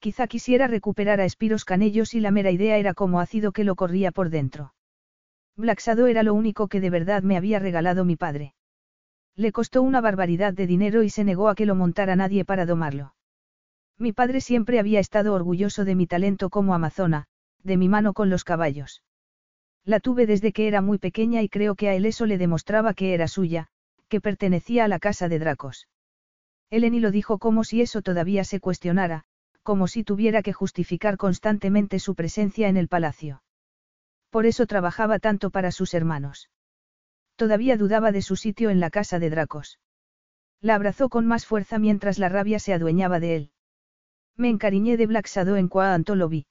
Quizá 0.00 0.28
quisiera 0.28 0.68
recuperar 0.68 1.20
a 1.20 1.24
Espiros 1.24 1.64
Canellos 1.64 2.14
y 2.14 2.20
la 2.20 2.30
mera 2.30 2.50
idea 2.50 2.76
era 2.78 2.94
como 2.94 3.20
ácido 3.20 3.52
que 3.52 3.64
lo 3.64 3.74
corría 3.74 4.12
por 4.12 4.30
dentro. 4.30 4.74
Blacksado 5.56 6.06
era 6.06 6.22
lo 6.22 6.34
único 6.34 6.68
que 6.68 6.80
de 6.80 6.90
verdad 6.90 7.24
me 7.24 7.36
había 7.36 7.58
regalado 7.58 8.04
mi 8.04 8.14
padre. 8.14 8.54
Le 9.34 9.50
costó 9.50 9.82
una 9.82 10.00
barbaridad 10.00 10.54
de 10.54 10.68
dinero 10.68 11.02
y 11.02 11.10
se 11.10 11.24
negó 11.24 11.48
a 11.48 11.56
que 11.56 11.66
lo 11.66 11.74
montara 11.74 12.14
nadie 12.14 12.44
para 12.44 12.64
domarlo. 12.64 13.14
Mi 13.98 14.12
padre 14.12 14.40
siempre 14.40 14.78
había 14.78 15.00
estado 15.00 15.34
orgulloso 15.34 15.84
de 15.84 15.96
mi 15.96 16.06
talento 16.06 16.50
como 16.50 16.74
amazona, 16.74 17.26
de 17.64 17.76
mi 17.76 17.88
mano 17.88 18.12
con 18.14 18.30
los 18.30 18.44
caballos. 18.44 19.02
La 19.84 19.98
tuve 19.98 20.26
desde 20.26 20.52
que 20.52 20.68
era 20.68 20.80
muy 20.80 20.98
pequeña 20.98 21.42
y 21.42 21.48
creo 21.48 21.74
que 21.74 21.88
a 21.88 21.94
él 21.94 22.06
eso 22.06 22.24
le 22.26 22.38
demostraba 22.38 22.94
que 22.94 23.14
era 23.14 23.26
suya, 23.26 23.66
que 24.08 24.20
pertenecía 24.20 24.84
a 24.84 24.88
la 24.88 25.00
casa 25.00 25.28
de 25.28 25.40
Dracos. 25.40 25.88
Eleni 26.70 27.00
lo 27.00 27.10
dijo 27.10 27.38
como 27.38 27.64
si 27.64 27.80
eso 27.80 28.02
todavía 28.02 28.44
se 28.44 28.60
cuestionara, 28.60 29.24
como 29.68 29.86
si 29.86 30.02
tuviera 30.02 30.42
que 30.42 30.54
justificar 30.54 31.18
constantemente 31.18 31.98
su 31.98 32.14
presencia 32.14 32.68
en 32.68 32.78
el 32.78 32.88
palacio. 32.88 33.42
Por 34.30 34.46
eso 34.46 34.66
trabajaba 34.66 35.18
tanto 35.18 35.50
para 35.50 35.72
sus 35.72 35.92
hermanos. 35.92 36.48
Todavía 37.36 37.76
dudaba 37.76 38.10
de 38.10 38.22
su 38.22 38.34
sitio 38.36 38.70
en 38.70 38.80
la 38.80 38.88
casa 38.88 39.18
de 39.18 39.28
Dracos. 39.28 39.78
La 40.62 40.74
abrazó 40.74 41.10
con 41.10 41.26
más 41.26 41.44
fuerza 41.44 41.78
mientras 41.78 42.18
la 42.18 42.30
rabia 42.30 42.58
se 42.60 42.72
adueñaba 42.72 43.20
de 43.20 43.36
él. 43.36 43.50
Me 44.38 44.48
encariñé 44.48 44.96
de 44.96 45.06
Black 45.06 45.28
en 45.36 45.68
cuanto 45.68 46.16
lo 46.16 46.30
vi. 46.30 46.46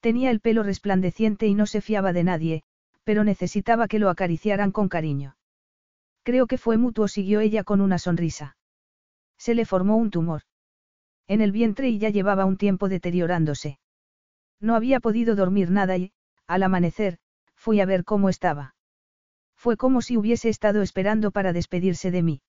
Tenía 0.00 0.30
el 0.30 0.40
pelo 0.40 0.62
resplandeciente 0.62 1.46
y 1.46 1.54
no 1.54 1.64
se 1.64 1.80
fiaba 1.80 2.12
de 2.12 2.24
nadie, 2.24 2.64
pero 3.02 3.24
necesitaba 3.24 3.88
que 3.88 3.98
lo 3.98 4.10
acariciaran 4.10 4.72
con 4.72 4.90
cariño. 4.90 5.38
Creo 6.22 6.46
que 6.46 6.58
fue 6.58 6.76
mutuo, 6.76 7.08
siguió 7.08 7.40
ella 7.40 7.64
con 7.64 7.80
una 7.80 7.98
sonrisa. 7.98 8.58
Se 9.38 9.54
le 9.54 9.64
formó 9.64 9.96
un 9.96 10.10
tumor. 10.10 10.42
En 11.28 11.40
el 11.40 11.52
vientre 11.52 11.88
y 11.88 11.98
ya 11.98 12.10
llevaba 12.10 12.44
un 12.44 12.56
tiempo 12.56 12.88
deteriorándose. 12.88 13.78
No 14.60 14.74
había 14.74 15.00
podido 15.00 15.34
dormir 15.34 15.70
nada 15.70 15.96
y, 15.96 16.12
al 16.46 16.62
amanecer, 16.62 17.18
fui 17.54 17.80
a 17.80 17.86
ver 17.86 18.04
cómo 18.04 18.28
estaba. 18.28 18.74
Fue 19.56 19.76
como 19.76 20.02
si 20.02 20.16
hubiese 20.16 20.48
estado 20.48 20.82
esperando 20.82 21.30
para 21.32 21.52
despedirse 21.52 22.10
de 22.10 22.22
mí. 22.22 22.42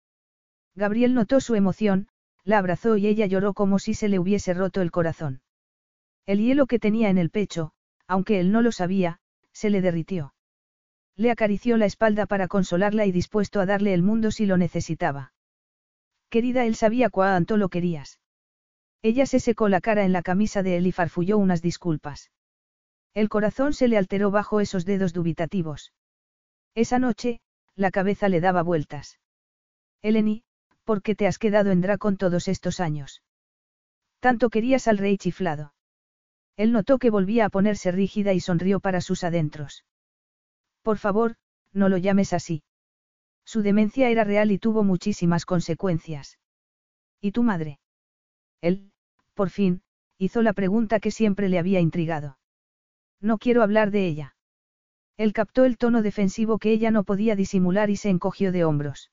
Gabriel 0.76 1.14
notó 1.16 1.40
su 1.40 1.56
emoción, 1.56 2.08
la 2.44 2.60
abrazó 2.60 2.98
y 2.98 3.08
ella 3.08 3.26
lloró 3.26 3.54
como 3.54 3.80
si 3.80 3.94
se 3.94 4.10
le 4.10 4.20
hubiese 4.20 4.54
roto 4.54 4.82
el 4.82 4.92
corazón. 4.92 5.42
El 6.26 6.40
hielo 6.40 6.68
que 6.68 6.80
tenía 6.80 7.10
en 7.10 7.18
el 7.18 7.30
pecho, 7.30 7.72
aunque 8.08 8.40
él 8.40 8.52
no 8.52 8.62
lo 8.62 8.72
sabía, 8.72 9.20
se 9.54 9.70
le 9.70 9.82
derritió. 9.82 10.34
Le 11.16 11.32
acarició 11.32 11.78
la 11.78 11.88
espalda 11.88 12.28
para 12.28 12.48
consolarla 12.48 13.06
y 13.06 13.12
dispuesto 13.12 13.60
a 13.60 13.66
darle 13.66 13.94
el 13.94 14.04
mundo 14.04 14.30
si 14.30 14.46
lo 14.46 14.58
necesitaba. 14.58 15.34
Querida, 16.30 16.66
él 16.66 16.76
sabía 16.76 17.10
cuánto 17.10 17.58
lo 17.58 17.70
querías. 17.70 18.20
Ella 19.02 19.26
se 19.26 19.40
secó 19.40 19.70
la 19.70 19.82
cara 19.82 20.06
en 20.06 20.12
la 20.12 20.22
camisa 20.22 20.64
de 20.64 20.78
él 20.78 20.88
y 20.88 20.92
farfulló 20.92 21.38
unas 21.38 21.62
disculpas. 21.62 22.32
El 23.14 23.30
corazón 23.30 23.74
se 23.74 23.88
le 23.88 23.98
alteró 23.98 24.32
bajo 24.32 24.60
esos 24.60 24.86
dedos 24.86 25.14
dubitativos. 25.14 25.94
Esa 26.76 27.00
noche, 27.00 27.40
la 27.76 27.92
cabeza 27.92 28.30
le 28.30 28.42
daba 28.42 28.64
vueltas. 28.64 29.20
Eleni, 30.02 30.44
¿por 30.84 31.02
qué 31.02 31.16
te 31.16 31.28
has 31.28 31.40
quedado 31.40 31.72
en 31.72 31.82
Dracon 31.82 32.18
todos 32.18 32.48
estos 32.48 32.80
años? 32.80 33.24
Tanto 34.20 34.50
querías 34.50 34.88
al 34.88 34.98
rey 34.98 35.18
chiflado. 35.18 35.74
Él 36.56 36.72
notó 36.72 36.98
que 36.98 37.12
volvía 37.12 37.46
a 37.46 37.50
ponerse 37.50 37.92
rígida 37.92 38.34
y 38.34 38.40
sonrió 38.40 38.80
para 38.80 39.02
sus 39.02 39.24
adentros. 39.24 39.86
Por 40.82 40.98
favor, 40.98 41.36
no 41.72 41.90
lo 41.90 41.98
llames 41.98 42.34
así. 42.34 42.64
Su 43.46 43.62
demencia 43.62 44.10
era 44.10 44.24
real 44.24 44.52
y 44.52 44.58
tuvo 44.58 44.84
muchísimas 44.84 45.46
consecuencias. 45.46 46.40
¿Y 47.22 47.32
tu 47.32 47.44
madre? 47.44 47.80
Él, 48.62 48.92
por 49.34 49.50
fin, 49.50 49.82
hizo 50.18 50.42
la 50.42 50.54
pregunta 50.54 51.00
que 51.00 51.12
siempre 51.12 51.50
le 51.50 51.60
había 51.60 51.80
intrigado. 51.80 52.38
No 53.22 53.38
quiero 53.38 53.64
hablar 53.64 53.92
de 53.92 54.08
ella. 54.08 54.36
Él 55.18 55.34
captó 55.34 55.66
el 55.66 55.78
tono 55.78 56.02
defensivo 56.02 56.60
que 56.60 56.72
ella 56.72 56.92
no 56.92 57.04
podía 57.04 57.36
disimular 57.36 57.90
y 57.90 57.96
se 57.96 58.10
encogió 58.10 58.52
de 58.52 58.64
hombros. 58.64 59.12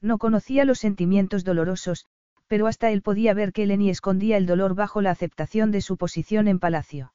No 0.00 0.18
conocía 0.18 0.64
los 0.64 0.78
sentimientos 0.78 1.42
dolorosos, 1.44 2.06
pero 2.46 2.66
hasta 2.66 2.90
él 2.90 3.02
podía 3.02 3.34
ver 3.34 3.52
que 3.52 3.64
Eleni 3.64 3.90
escondía 3.90 4.36
el 4.36 4.46
dolor 4.46 4.74
bajo 4.74 5.00
la 5.00 5.10
aceptación 5.10 5.70
de 5.70 5.80
su 5.80 5.96
posición 5.96 6.46
en 6.48 6.60
palacio. 6.60 7.12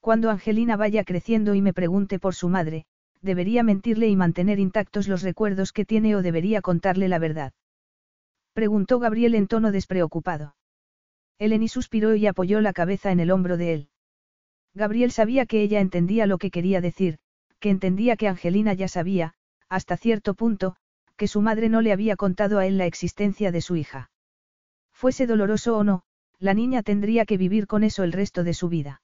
Cuando 0.00 0.30
Angelina 0.30 0.76
vaya 0.76 1.04
creciendo 1.04 1.54
y 1.54 1.60
me 1.60 1.74
pregunte 1.74 2.18
por 2.18 2.34
su 2.34 2.48
madre, 2.48 2.86
¿debería 3.20 3.62
mentirle 3.62 4.08
y 4.08 4.16
mantener 4.16 4.58
intactos 4.58 5.08
los 5.08 5.22
recuerdos 5.22 5.72
que 5.72 5.84
tiene 5.84 6.16
o 6.16 6.22
debería 6.22 6.62
contarle 6.62 7.08
la 7.08 7.18
verdad? 7.18 7.52
Preguntó 8.54 8.98
Gabriel 8.98 9.34
en 9.34 9.48
tono 9.48 9.70
despreocupado. 9.70 10.54
Eleni 11.38 11.68
suspiró 11.68 12.14
y 12.16 12.26
apoyó 12.26 12.60
la 12.60 12.72
cabeza 12.72 13.12
en 13.12 13.20
el 13.20 13.30
hombro 13.30 13.56
de 13.56 13.72
él. 13.72 13.88
Gabriel 14.74 15.12
sabía 15.12 15.46
que 15.46 15.62
ella 15.62 15.80
entendía 15.80 16.26
lo 16.26 16.38
que 16.38 16.50
quería 16.50 16.80
decir, 16.80 17.18
que 17.60 17.70
entendía 17.70 18.16
que 18.16 18.28
Angelina 18.28 18.74
ya 18.74 18.88
sabía, 18.88 19.34
hasta 19.68 19.96
cierto 19.96 20.34
punto, 20.34 20.76
que 21.16 21.28
su 21.28 21.40
madre 21.40 21.68
no 21.68 21.80
le 21.80 21.92
había 21.92 22.16
contado 22.16 22.58
a 22.58 22.66
él 22.66 22.78
la 22.78 22.86
existencia 22.86 23.52
de 23.52 23.60
su 23.60 23.76
hija. 23.76 24.10
Fuese 24.92 25.26
doloroso 25.26 25.76
o 25.76 25.84
no, 25.84 26.02
la 26.38 26.54
niña 26.54 26.82
tendría 26.82 27.24
que 27.24 27.36
vivir 27.36 27.66
con 27.66 27.84
eso 27.84 28.04
el 28.04 28.12
resto 28.12 28.44
de 28.44 28.54
su 28.54 28.68
vida. 28.68 29.02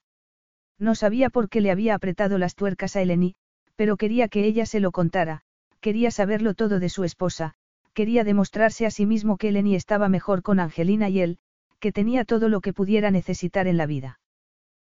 No 0.78 0.94
sabía 0.94 1.30
por 1.30 1.48
qué 1.48 1.60
le 1.60 1.70
había 1.70 1.94
apretado 1.94 2.38
las 2.38 2.54
tuercas 2.54 2.96
a 2.96 3.02
Eleni, 3.02 3.34
pero 3.76 3.96
quería 3.96 4.28
que 4.28 4.44
ella 4.44 4.66
se 4.66 4.80
lo 4.80 4.92
contara, 4.92 5.42
quería 5.80 6.10
saberlo 6.10 6.54
todo 6.54 6.78
de 6.78 6.88
su 6.88 7.04
esposa, 7.04 7.54
quería 7.92 8.24
demostrarse 8.24 8.86
a 8.86 8.90
sí 8.90 9.06
mismo 9.06 9.36
que 9.36 9.48
Eleni 9.48 9.74
estaba 9.74 10.08
mejor 10.08 10.42
con 10.42 10.60
Angelina 10.60 11.08
y 11.08 11.20
él, 11.20 11.38
que 11.84 11.92
tenía 11.92 12.24
todo 12.24 12.48
lo 12.48 12.62
que 12.62 12.72
pudiera 12.72 13.10
necesitar 13.10 13.66
en 13.66 13.76
la 13.76 13.84
vida. 13.84 14.18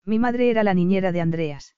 Mi 0.05 0.19
madre 0.19 0.49
era 0.49 0.63
la 0.63 0.73
niñera 0.73 1.11
de 1.11 1.19
Andreas. 1.19 1.75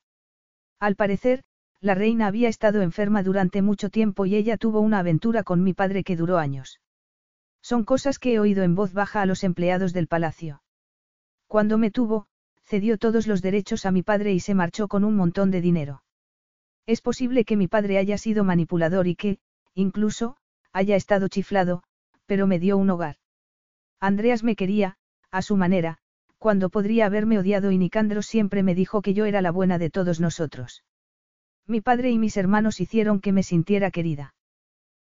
Al 0.79 0.95
parecer, 0.95 1.41
la 1.81 1.95
reina 1.95 2.27
había 2.27 2.47
estado 2.47 2.83
enferma 2.83 3.23
durante 3.23 3.63
mucho 3.63 3.89
tiempo 3.89 4.27
y 4.27 4.35
ella 4.35 4.55
tuvo 4.55 4.81
una 4.81 4.99
aventura 4.99 5.41
con 5.41 5.63
mi 5.63 5.73
padre 5.73 6.03
que 6.03 6.15
duró 6.15 6.37
años. 6.37 6.79
Son 7.63 7.85
cosas 7.85 8.19
que 8.19 8.33
he 8.33 8.39
oído 8.39 8.61
en 8.61 8.75
voz 8.75 8.93
baja 8.93 9.23
a 9.23 9.25
los 9.25 9.43
empleados 9.43 9.93
del 9.93 10.05
palacio. 10.05 10.61
Cuando 11.47 11.79
me 11.79 11.89
tuvo, 11.89 12.27
cedió 12.63 12.99
todos 12.99 13.25
los 13.25 13.41
derechos 13.41 13.87
a 13.87 13.91
mi 13.91 14.03
padre 14.03 14.33
y 14.33 14.39
se 14.39 14.53
marchó 14.53 14.87
con 14.87 15.03
un 15.03 15.15
montón 15.15 15.49
de 15.49 15.61
dinero. 15.61 16.03
Es 16.85 17.01
posible 17.01 17.45
que 17.45 17.57
mi 17.57 17.67
padre 17.67 17.97
haya 17.97 18.19
sido 18.19 18.43
manipulador 18.43 19.07
y 19.07 19.15
que, 19.15 19.39
incluso, 19.73 20.37
haya 20.71 20.95
estado 20.95 21.29
chiflado, 21.29 21.81
pero 22.27 22.45
me 22.45 22.59
dio 22.59 22.77
un 22.77 22.91
hogar. 22.91 23.15
Andreas 23.99 24.43
me 24.43 24.55
quería, 24.55 24.98
a 25.31 25.41
su 25.41 25.57
manera, 25.57 25.97
cuando 26.37 26.69
podría 26.69 27.05
haberme 27.05 27.37
odiado 27.37 27.71
y 27.71 27.77
Nicandro 27.77 28.21
siempre 28.21 28.63
me 28.63 28.75
dijo 28.75 29.01
que 29.01 29.13
yo 29.13 29.25
era 29.25 29.41
la 29.41 29.51
buena 29.51 29.77
de 29.77 29.89
todos 29.89 30.19
nosotros. 30.19 30.83
Mi 31.67 31.81
padre 31.81 32.09
y 32.09 32.17
mis 32.17 32.37
hermanos 32.37 32.79
hicieron 32.79 33.19
que 33.19 33.31
me 33.31 33.43
sintiera 33.43 33.91
querida. 33.91 34.33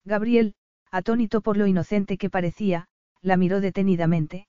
Gabriel, 0.06 0.56
atónito 0.90 1.42
por 1.42 1.58
lo 1.58 1.68
inocente 1.68 2.18
que 2.18 2.30
parecía, 2.30 2.88
la 3.22 3.38
miró 3.38 3.62
detenidamente. 3.62 4.48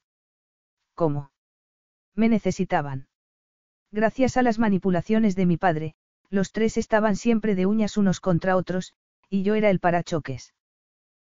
¿Cómo? 0.94 1.30
Me 2.14 2.28
necesitaban. 2.28 3.08
Gracias 3.90 4.36
a 4.36 4.42
las 4.42 4.58
manipulaciones 4.58 5.34
de 5.36 5.46
mi 5.46 5.56
padre, 5.56 5.94
los 6.30 6.52
tres 6.52 6.76
estaban 6.76 7.16
siempre 7.16 7.54
de 7.54 7.66
uñas 7.66 7.96
unos 7.96 8.20
contra 8.20 8.56
otros, 8.56 8.94
y 9.28 9.42
yo 9.42 9.54
era 9.54 9.70
el 9.70 9.80
parachoques. 9.80 10.54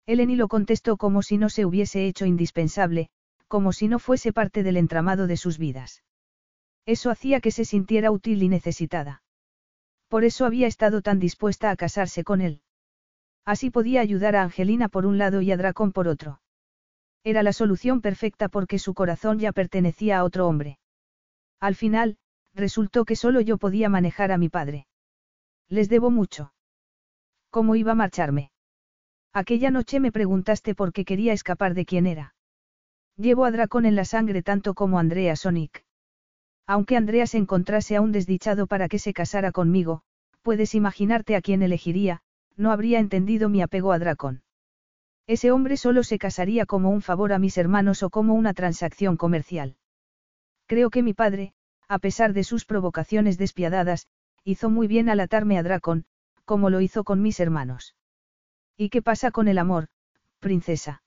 Eleni 0.07 0.37
lo 0.37 0.49
contestó 0.49 0.97
como 0.97 1.23
si 1.23 1.39
no 1.39 1.51
se 1.51 1.65
hubiese 1.65 2.07
hecho 2.07 2.25
indispensable, 2.27 3.11
como 3.49 3.73
si 3.73 3.89
no 3.89 3.99
fuese 3.99 4.33
parte 4.33 4.63
del 4.63 4.77
entramado 4.77 5.27
de 5.27 5.37
sus 5.37 5.59
vidas. 5.59 6.05
Eso 6.87 7.11
hacía 7.11 7.41
que 7.41 7.51
se 7.51 7.65
sintiera 7.65 8.11
útil 8.11 8.43
y 8.43 8.49
necesitada. 8.49 9.23
Por 10.09 10.25
eso 10.25 10.47
había 10.47 10.67
estado 10.67 11.03
tan 11.03 11.19
dispuesta 11.19 11.71
a 11.71 11.77
casarse 11.77 12.25
con 12.25 12.41
él. 12.41 12.63
Así 13.45 13.71
podía 13.71 14.01
ayudar 14.01 14.37
a 14.37 14.43
Angelina 14.43 14.89
por 14.89 15.07
un 15.07 15.19
lado 15.19 15.43
y 15.43 15.51
a 15.53 15.57
Dracón 15.57 15.93
por 15.93 16.09
otro. 16.09 16.41
Era 17.25 17.43
la 17.43 17.53
solución 17.53 18.01
perfecta 18.01 18.49
porque 18.49 18.79
su 18.79 18.95
corazón 18.95 19.39
ya 19.39 19.53
pertenecía 19.53 20.19
a 20.19 20.25
otro 20.25 20.47
hombre. 20.47 20.79
Al 21.61 21.75
final, 21.75 22.19
resultó 22.55 23.05
que 23.05 23.17
solo 23.17 23.41
yo 23.41 23.59
podía 23.59 23.89
manejar 23.89 24.33
a 24.33 24.39
mi 24.39 24.49
padre. 24.49 24.87
Les 25.69 25.89
debo 25.89 26.11
mucho. 26.11 26.53
¿Cómo 27.51 27.77
iba 27.77 27.93
a 27.93 27.95
marcharme? 27.95 28.51
Aquella 29.33 29.71
noche 29.71 30.01
me 30.01 30.13
preguntaste 30.13 30.75
por 30.75 30.93
qué 30.93 31.05
quería 31.05 31.33
escapar 31.33 31.75
de 31.75 31.85
quién 31.85 32.07
era. 32.07 32.35
Llevo 33.19 33.45
a 33.45 33.51
Dracón 33.51 33.85
en 33.85 33.97
la 33.97 34.05
sangre 34.05 34.45
tanto 34.45 34.75
como 34.75 35.01
Andrea 35.01 35.35
Sonic. 35.35 35.85
Aunque 36.69 36.97
Andrea 36.97 37.27
se 37.27 37.37
encontrase 37.37 37.97
a 37.97 38.01
un 38.01 38.13
desdichado 38.13 38.69
para 38.69 38.89
que 38.89 39.01
se 39.01 39.13
casara 39.13 39.51
conmigo, 39.51 40.03
puedes 40.43 40.77
imaginarte 40.77 41.35
a 41.35 41.43
quién 41.43 41.63
elegiría, 41.63 42.23
no 42.57 42.71
habría 42.71 43.01
entendido 43.01 43.49
mi 43.49 43.61
apego 43.61 43.91
a 43.91 43.99
Dracón. 43.99 44.45
Ese 45.27 45.51
hombre 45.51 45.77
solo 45.77 46.05
se 46.05 46.17
casaría 46.17 46.65
como 46.65 46.91
un 46.91 47.03
favor 47.03 47.33
a 47.33 47.41
mis 47.41 47.59
hermanos 47.59 48.05
o 48.05 48.11
como 48.11 48.35
una 48.35 48.55
transacción 48.55 49.17
comercial. 49.17 49.77
Creo 50.67 50.89
que 50.89 51.03
mi 51.03 51.13
padre, 51.13 51.55
a 51.89 51.99
pesar 51.99 52.33
de 52.33 52.45
sus 52.45 52.67
provocaciones 52.67 53.37
despiadadas, 53.37 54.07
hizo 54.45 54.71
muy 54.71 54.87
bien 54.87 55.09
al 55.09 55.19
atarme 55.19 55.59
a 55.59 55.65
Dracón, 55.65 56.05
como 56.45 56.71
lo 56.71 56.81
hizo 56.81 57.03
con 57.03 57.21
mis 57.21 57.41
hermanos. 57.41 57.97
¿Y 58.77 58.91
qué 58.91 59.03
pasa 59.03 59.33
con 59.33 59.49
el 59.49 59.59
amor, 59.59 59.89
princesa? 60.39 61.03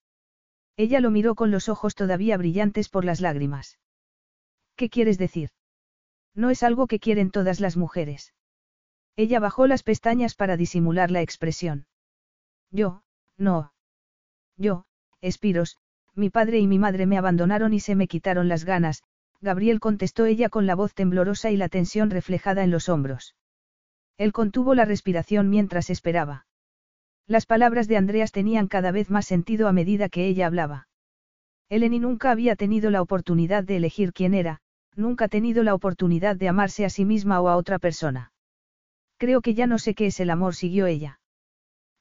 Ella 0.77 0.99
lo 0.99 1.11
miró 1.11 1.35
con 1.35 1.51
los 1.51 1.69
ojos 1.69 1.95
todavía 1.95 2.37
brillantes 2.37 2.89
por 2.89 3.05
las 3.05 3.21
lágrimas. 3.21 3.79
¿Qué 4.75 4.89
quieres 4.89 5.17
decir? 5.17 5.49
No 6.33 6.49
es 6.49 6.63
algo 6.63 6.87
que 6.87 6.99
quieren 6.99 7.29
todas 7.31 7.59
las 7.59 7.77
mujeres. 7.77 8.33
Ella 9.15 9.39
bajó 9.39 9.67
las 9.67 9.83
pestañas 9.83 10.35
para 10.35 10.57
disimular 10.57 11.11
la 11.11 11.21
expresión. 11.21 11.87
Yo, 12.71 13.03
no. 13.37 13.73
Yo, 14.57 14.85
Espiros, 15.19 15.77
mi 16.15 16.29
padre 16.29 16.59
y 16.59 16.67
mi 16.67 16.79
madre 16.79 17.05
me 17.05 17.17
abandonaron 17.17 17.73
y 17.73 17.79
se 17.79 17.95
me 17.95 18.07
quitaron 18.07 18.47
las 18.47 18.63
ganas, 18.63 19.03
Gabriel 19.41 19.79
contestó 19.79 20.25
ella 20.25 20.49
con 20.49 20.65
la 20.67 20.75
voz 20.75 20.93
temblorosa 20.93 21.51
y 21.51 21.57
la 21.57 21.67
tensión 21.67 22.09
reflejada 22.09 22.63
en 22.63 22.71
los 22.71 22.89
hombros. 22.89 23.35
Él 24.17 24.33
contuvo 24.33 24.75
la 24.75 24.85
respiración 24.85 25.49
mientras 25.49 25.89
esperaba. 25.89 26.45
Las 27.27 27.45
palabras 27.45 27.87
de 27.87 27.97
Andreas 27.97 28.31
tenían 28.31 28.67
cada 28.67 28.91
vez 28.91 29.09
más 29.09 29.25
sentido 29.25 29.67
a 29.67 29.73
medida 29.73 30.09
que 30.09 30.27
ella 30.27 30.47
hablaba. 30.47 30.87
Eleni 31.69 31.99
nunca 31.99 32.31
había 32.31 32.55
tenido 32.55 32.91
la 32.91 33.01
oportunidad 33.01 33.63
de 33.63 33.77
elegir 33.77 34.11
quién 34.11 34.33
era, 34.33 34.59
nunca 34.95 35.25
ha 35.25 35.29
tenido 35.29 35.63
la 35.63 35.73
oportunidad 35.73 36.35
de 36.35 36.49
amarse 36.49 36.83
a 36.83 36.89
sí 36.89 37.05
misma 37.05 37.39
o 37.39 37.47
a 37.47 37.55
otra 37.55 37.79
persona. 37.79 38.33
Creo 39.17 39.41
que 39.41 39.53
ya 39.53 39.67
no 39.67 39.79
sé 39.79 39.93
qué 39.93 40.07
es 40.07 40.19
el 40.19 40.29
amor, 40.29 40.55
siguió 40.55 40.87
ella. 40.87 41.19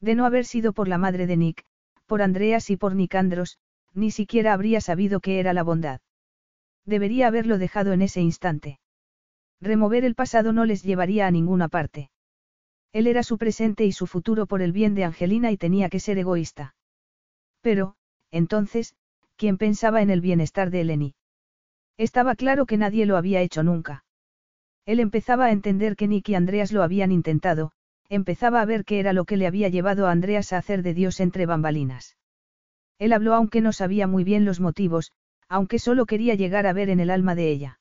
De 0.01 0.15
no 0.15 0.25
haber 0.25 0.45
sido 0.45 0.73
por 0.73 0.89
la 0.89 0.99
madre 0.99 1.27
de 1.27 1.37
Nick, 1.37 1.65
por 2.07 2.23
Andreas 2.23 2.71
y 2.71 2.77
por 2.77 2.95
Nicandros, 2.95 3.59
ni 3.95 4.11
siquiera 4.11 4.53
habría 4.53 4.81
sabido 4.81 5.21
qué 5.21 5.39
era 5.39 5.53
la 5.53 5.63
bondad. 5.63 6.01
Debería 6.85 7.29
haberlo 7.29 7.59
dejado 7.59 7.93
en 7.93 8.03
ese 8.03 8.21
instante. 8.21 8.81
Remover 9.61 10.05
el 10.05 10.15
pasado 10.15 10.53
no 10.53 10.65
les 10.65 10.83
llevaría 10.83 11.27
a 11.27 11.31
ninguna 11.31 11.69
parte. 11.69 12.11
Él 12.93 13.07
era 13.07 13.23
su 13.23 13.39
presente 13.39 13.85
y 13.85 13.93
su 13.93 14.07
futuro 14.07 14.47
por 14.47 14.63
el 14.63 14.73
bien 14.73 14.95
de 14.95 15.05
Angelina 15.05 15.53
y 15.53 15.57
tenía 15.57 15.89
que 15.89 16.01
ser 16.01 16.19
egoísta. 16.19 16.75
Pero, 17.61 17.95
entonces, 18.31 18.95
¿quién 19.37 19.59
pensaba 19.59 20.03
en 20.03 20.11
el 20.11 20.21
bienestar 20.21 20.71
de 20.71 20.81
Eleni? 20.81 21.15
Estaba 21.97 22.35
claro 22.35 22.67
que 22.67 22.77
nadie 22.77 23.07
lo 23.07 23.17
había 23.17 23.43
hecho 23.43 23.63
nunca. 23.63 24.05
Él 24.87 25.01
empezaba 25.01 25.47
a 25.47 25.53
entender 25.53 25.97
que 25.97 26.09
Nick 26.09 26.29
y 26.31 26.35
Andreas 26.35 26.73
lo 26.73 26.83
habían 26.83 27.13
intentado, 27.13 27.73
empezaba 28.09 28.61
a 28.61 28.65
ver 28.65 28.85
qué 28.85 28.99
era 28.99 29.13
lo 29.13 29.25
que 29.25 29.37
le 29.37 29.47
había 29.47 29.69
llevado 29.69 30.07
a 30.07 30.11
Andreas 30.11 30.53
a 30.53 30.59
hacer 30.59 30.83
de 30.83 30.95
Dios 30.95 31.21
entre 31.21 31.47
bambalinas. 31.47 32.17
Él 32.99 33.13
habló 33.13 33.35
aunque 33.35 33.61
no 33.61 33.73
sabía 33.73 34.07
muy 34.07 34.25
bien 34.25 34.45
los 34.45 34.61
motivos, 34.61 35.13
aunque 35.49 35.79
solo 35.79 36.07
quería 36.07 36.35
llegar 36.35 36.67
a 36.67 36.73
ver 36.73 36.91
en 36.91 37.01
el 37.01 37.11
alma 37.11 37.35
de 37.35 37.51
ella. 37.51 37.80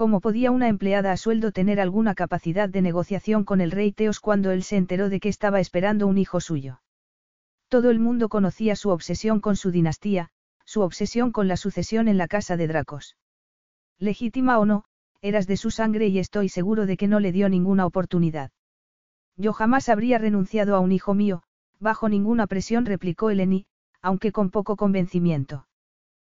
¿Cómo 0.00 0.22
podía 0.22 0.50
una 0.50 0.68
empleada 0.68 1.12
a 1.12 1.18
sueldo 1.18 1.52
tener 1.52 1.78
alguna 1.78 2.14
capacidad 2.14 2.70
de 2.70 2.80
negociación 2.80 3.44
con 3.44 3.60
el 3.60 3.70
rey 3.70 3.92
Teos 3.92 4.18
cuando 4.18 4.50
él 4.50 4.62
se 4.62 4.78
enteró 4.78 5.10
de 5.10 5.20
que 5.20 5.28
estaba 5.28 5.60
esperando 5.60 6.06
un 6.06 6.16
hijo 6.16 6.40
suyo? 6.40 6.80
Todo 7.68 7.90
el 7.90 7.98
mundo 7.98 8.30
conocía 8.30 8.76
su 8.76 8.88
obsesión 8.88 9.40
con 9.40 9.56
su 9.56 9.70
dinastía, 9.70 10.30
su 10.64 10.80
obsesión 10.80 11.32
con 11.32 11.48
la 11.48 11.58
sucesión 11.58 12.08
en 12.08 12.16
la 12.16 12.28
casa 12.28 12.56
de 12.56 12.66
Dracos. 12.66 13.18
Legítima 13.98 14.58
o 14.58 14.64
no, 14.64 14.84
eras 15.20 15.46
de 15.46 15.58
su 15.58 15.70
sangre 15.70 16.06
y 16.06 16.18
estoy 16.18 16.48
seguro 16.48 16.86
de 16.86 16.96
que 16.96 17.06
no 17.06 17.20
le 17.20 17.30
dio 17.30 17.50
ninguna 17.50 17.84
oportunidad. 17.84 18.52
Yo 19.36 19.52
jamás 19.52 19.90
habría 19.90 20.16
renunciado 20.16 20.76
a 20.76 20.80
un 20.80 20.92
hijo 20.92 21.12
mío, 21.12 21.42
bajo 21.78 22.08
ninguna 22.08 22.46
presión 22.46 22.86
replicó 22.86 23.28
Eleni, 23.28 23.66
aunque 24.00 24.32
con 24.32 24.48
poco 24.48 24.76
convencimiento. 24.76 25.66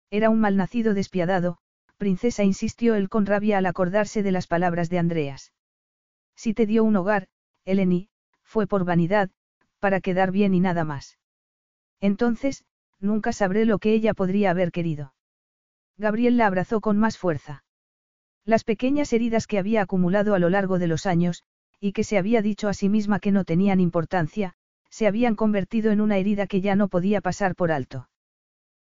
Era 0.09 0.31
un 0.31 0.39
malnacido 0.39 0.95
despiadado, 0.95 1.59
princesa 2.01 2.43
insistió 2.43 2.95
él 2.95 3.09
con 3.09 3.27
rabia 3.27 3.59
al 3.59 3.67
acordarse 3.67 4.23
de 4.23 4.31
las 4.31 4.47
palabras 4.47 4.89
de 4.89 4.97
Andreas. 4.97 5.53
Si 6.35 6.55
te 6.55 6.65
dio 6.65 6.83
un 6.83 6.95
hogar, 6.95 7.27
Eleni, 7.63 8.09
fue 8.41 8.65
por 8.65 8.85
vanidad, 8.85 9.29
para 9.77 10.01
quedar 10.01 10.31
bien 10.31 10.55
y 10.55 10.59
nada 10.59 10.83
más. 10.83 11.19
Entonces, 11.99 12.65
nunca 12.99 13.33
sabré 13.33 13.65
lo 13.65 13.77
que 13.77 13.93
ella 13.93 14.15
podría 14.15 14.49
haber 14.49 14.71
querido. 14.71 15.13
Gabriel 15.95 16.37
la 16.37 16.47
abrazó 16.47 16.81
con 16.81 16.97
más 16.97 17.19
fuerza. 17.19 17.65
Las 18.45 18.63
pequeñas 18.63 19.13
heridas 19.13 19.45
que 19.45 19.59
había 19.59 19.83
acumulado 19.83 20.33
a 20.33 20.39
lo 20.39 20.49
largo 20.49 20.79
de 20.79 20.87
los 20.87 21.05
años, 21.05 21.43
y 21.79 21.91
que 21.91 22.03
se 22.03 22.17
había 22.17 22.41
dicho 22.41 22.67
a 22.67 22.73
sí 22.73 22.89
misma 22.89 23.19
que 23.19 23.31
no 23.31 23.45
tenían 23.45 23.79
importancia, 23.79 24.55
se 24.89 25.05
habían 25.05 25.35
convertido 25.35 25.91
en 25.91 26.01
una 26.01 26.17
herida 26.17 26.47
que 26.47 26.61
ya 26.61 26.75
no 26.75 26.87
podía 26.87 27.21
pasar 27.21 27.53
por 27.53 27.71
alto. 27.71 28.09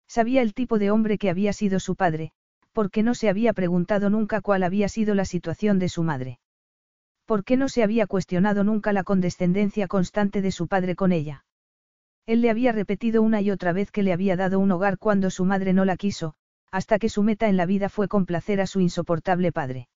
Sabía 0.07 0.43
el 0.43 0.53
tipo 0.53 0.77
de 0.77 0.91
hombre 0.91 1.17
que 1.17 1.31
había 1.31 1.51
sido 1.51 1.79
su 1.79 1.95
padre, 1.95 2.31
porque 2.77 3.01
no 3.01 3.15
se 3.15 3.27
había 3.27 3.53
preguntado 3.53 4.11
nunca 4.11 4.39
cuál 4.39 4.61
había 4.61 4.87
sido 4.87 5.15
la 5.15 5.25
situación 5.25 5.79
de 5.79 5.89
su 5.89 6.03
madre. 6.03 6.37
¿Por 7.25 7.43
qué 7.43 7.57
no 7.57 7.69
se 7.69 7.81
había 7.81 8.05
cuestionado 8.05 8.63
nunca 8.63 8.93
la 8.93 9.03
condescendencia 9.03 9.87
constante 9.87 10.43
de 10.43 10.51
su 10.51 10.67
padre 10.67 10.95
con 10.95 11.11
ella? 11.11 11.43
Él 12.27 12.41
le 12.41 12.51
había 12.51 12.73
repetido 12.73 13.23
una 13.23 13.41
y 13.41 13.49
otra 13.49 13.73
vez 13.73 13.89
que 13.89 14.03
le 14.03 14.13
había 14.13 14.35
dado 14.35 14.59
un 14.59 14.71
hogar 14.71 14.99
cuando 14.99 15.31
su 15.31 15.43
madre 15.43 15.73
no 15.73 15.85
la 15.85 15.97
quiso, 15.97 16.35
hasta 16.71 16.99
que 16.99 17.09
su 17.09 17.23
meta 17.23 17.49
en 17.49 17.57
la 17.57 17.65
vida 17.65 17.89
fue 17.89 18.07
complacer 18.07 18.61
a 18.61 18.67
su 18.67 18.79
insoportable 18.79 19.51
padre. 19.51 19.87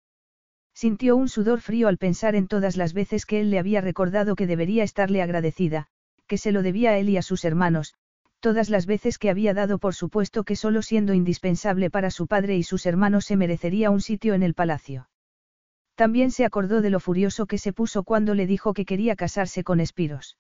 Sintió 0.74 1.16
un 1.16 1.30
sudor 1.30 1.62
frío 1.62 1.88
al 1.88 2.00
pensar 2.00 2.34
en 2.34 2.48
todas 2.48 2.78
las 2.78 2.94
veces 2.94 3.28
que 3.28 3.42
él 3.42 3.52
le 3.52 3.60
había 3.60 3.82
recordado 3.82 4.36
que 4.36 4.48
debería 4.48 4.84
estarle 4.84 5.22
agradecida, 5.22 5.86
que 6.26 6.40
se 6.40 6.52
lo 6.52 6.64
debía 6.64 6.90
a 6.90 6.98
él 6.98 7.10
y 7.10 7.18
a 7.18 7.22
sus 7.22 7.46
hermanos, 7.46 7.94
todas 8.42 8.70
las 8.70 8.86
veces 8.86 9.18
que 9.18 9.30
había 9.30 9.54
dado 9.54 9.78
por 9.78 9.96
supuesto 9.96 10.44
que 10.44 10.58
solo 10.58 10.82
siendo 10.82 11.14
indispensable 11.14 11.90
para 11.90 12.12
su 12.12 12.28
padre 12.28 12.58
y 12.58 12.64
sus 12.64 12.86
hermanos 12.86 13.26
se 13.26 13.38
merecería 13.38 13.90
un 13.90 14.02
sitio 14.02 14.34
en 14.34 14.44
el 14.44 14.54
palacio. 14.54 15.08
También 15.96 16.32
se 16.32 16.44
acordó 16.44 16.82
de 16.82 16.90
lo 16.90 17.00
furioso 17.00 17.46
que 17.46 17.58
se 17.58 17.72
puso 17.72 18.04
cuando 18.04 18.34
le 18.34 18.48
dijo 18.48 18.74
que 18.74 18.86
quería 18.86 19.16
casarse 19.16 19.64
con 19.64 19.80
Espiros. 19.80 20.38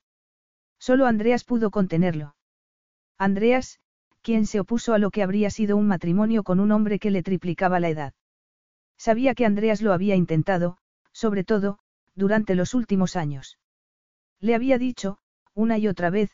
Solo 0.80 1.06
Andreas 1.06 1.44
pudo 1.44 1.70
contenerlo. 1.70 2.36
Andreas, 3.18 3.80
quien 4.22 4.48
se 4.48 4.60
opuso 4.60 4.94
a 4.94 4.98
lo 4.98 5.12
que 5.12 5.24
habría 5.24 5.52
sido 5.52 5.78
un 5.78 5.88
matrimonio 5.88 6.44
con 6.44 6.60
un 6.60 6.72
hombre 6.72 7.00
que 7.00 7.12
le 7.12 7.24
triplicaba 7.24 7.80
la 7.80 7.90
edad. 7.90 8.14
Sabía 8.98 9.36
que 9.36 9.46
Andreas 9.46 9.82
lo 9.82 9.94
había 9.94 10.16
intentado, 10.16 10.78
sobre 11.12 11.44
todo, 11.44 11.80
durante 12.16 12.56
los 12.56 12.74
últimos 12.74 13.16
años. 13.16 13.60
Le 14.40 14.56
había 14.56 14.78
dicho, 14.78 15.20
una 15.54 15.78
y 15.78 15.88
otra 15.88 16.10
vez, 16.10 16.32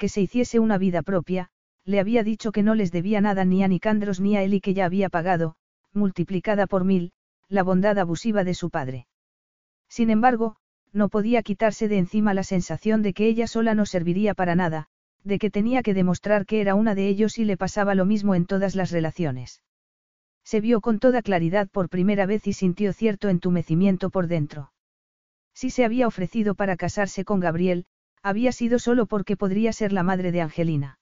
que 0.00 0.08
se 0.08 0.22
hiciese 0.22 0.58
una 0.58 0.78
vida 0.78 1.02
propia, 1.02 1.50
le 1.84 2.00
había 2.00 2.24
dicho 2.24 2.52
que 2.52 2.62
no 2.62 2.74
les 2.74 2.90
debía 2.90 3.20
nada 3.20 3.44
ni 3.44 3.62
a 3.62 3.68
Nicandros 3.68 4.18
ni 4.18 4.34
a 4.34 4.42
él 4.42 4.54
y 4.54 4.60
que 4.62 4.72
ya 4.72 4.86
había 4.86 5.10
pagado, 5.10 5.56
multiplicada 5.92 6.66
por 6.66 6.84
mil, 6.84 7.12
la 7.48 7.62
bondad 7.62 7.98
abusiva 7.98 8.42
de 8.42 8.54
su 8.54 8.70
padre. 8.70 9.06
Sin 9.90 10.08
embargo, 10.08 10.56
no 10.94 11.10
podía 11.10 11.42
quitarse 11.42 11.86
de 11.86 11.98
encima 11.98 12.32
la 12.32 12.44
sensación 12.44 13.02
de 13.02 13.12
que 13.12 13.26
ella 13.26 13.46
sola 13.46 13.74
no 13.74 13.84
serviría 13.84 14.32
para 14.32 14.54
nada, 14.54 14.88
de 15.22 15.38
que 15.38 15.50
tenía 15.50 15.82
que 15.82 15.92
demostrar 15.92 16.46
que 16.46 16.62
era 16.62 16.74
una 16.74 16.94
de 16.94 17.06
ellos 17.06 17.36
y 17.36 17.44
le 17.44 17.58
pasaba 17.58 17.94
lo 17.94 18.06
mismo 18.06 18.34
en 18.34 18.46
todas 18.46 18.74
las 18.74 18.90
relaciones. 18.90 19.62
Se 20.44 20.62
vio 20.62 20.80
con 20.80 20.98
toda 20.98 21.20
claridad 21.20 21.68
por 21.68 21.90
primera 21.90 22.24
vez 22.24 22.46
y 22.46 22.54
sintió 22.54 22.94
cierto 22.94 23.28
entumecimiento 23.28 24.08
por 24.08 24.28
dentro. 24.28 24.72
Si 25.52 25.68
se 25.68 25.84
había 25.84 26.06
ofrecido 26.06 26.54
para 26.54 26.78
casarse 26.78 27.26
con 27.26 27.38
Gabriel, 27.38 27.84
había 28.22 28.52
sido 28.52 28.78
solo 28.78 29.06
porque 29.06 29.36
podría 29.36 29.72
ser 29.72 29.92
la 29.92 30.02
madre 30.02 30.32
de 30.32 30.40
Angelina. 30.40 30.98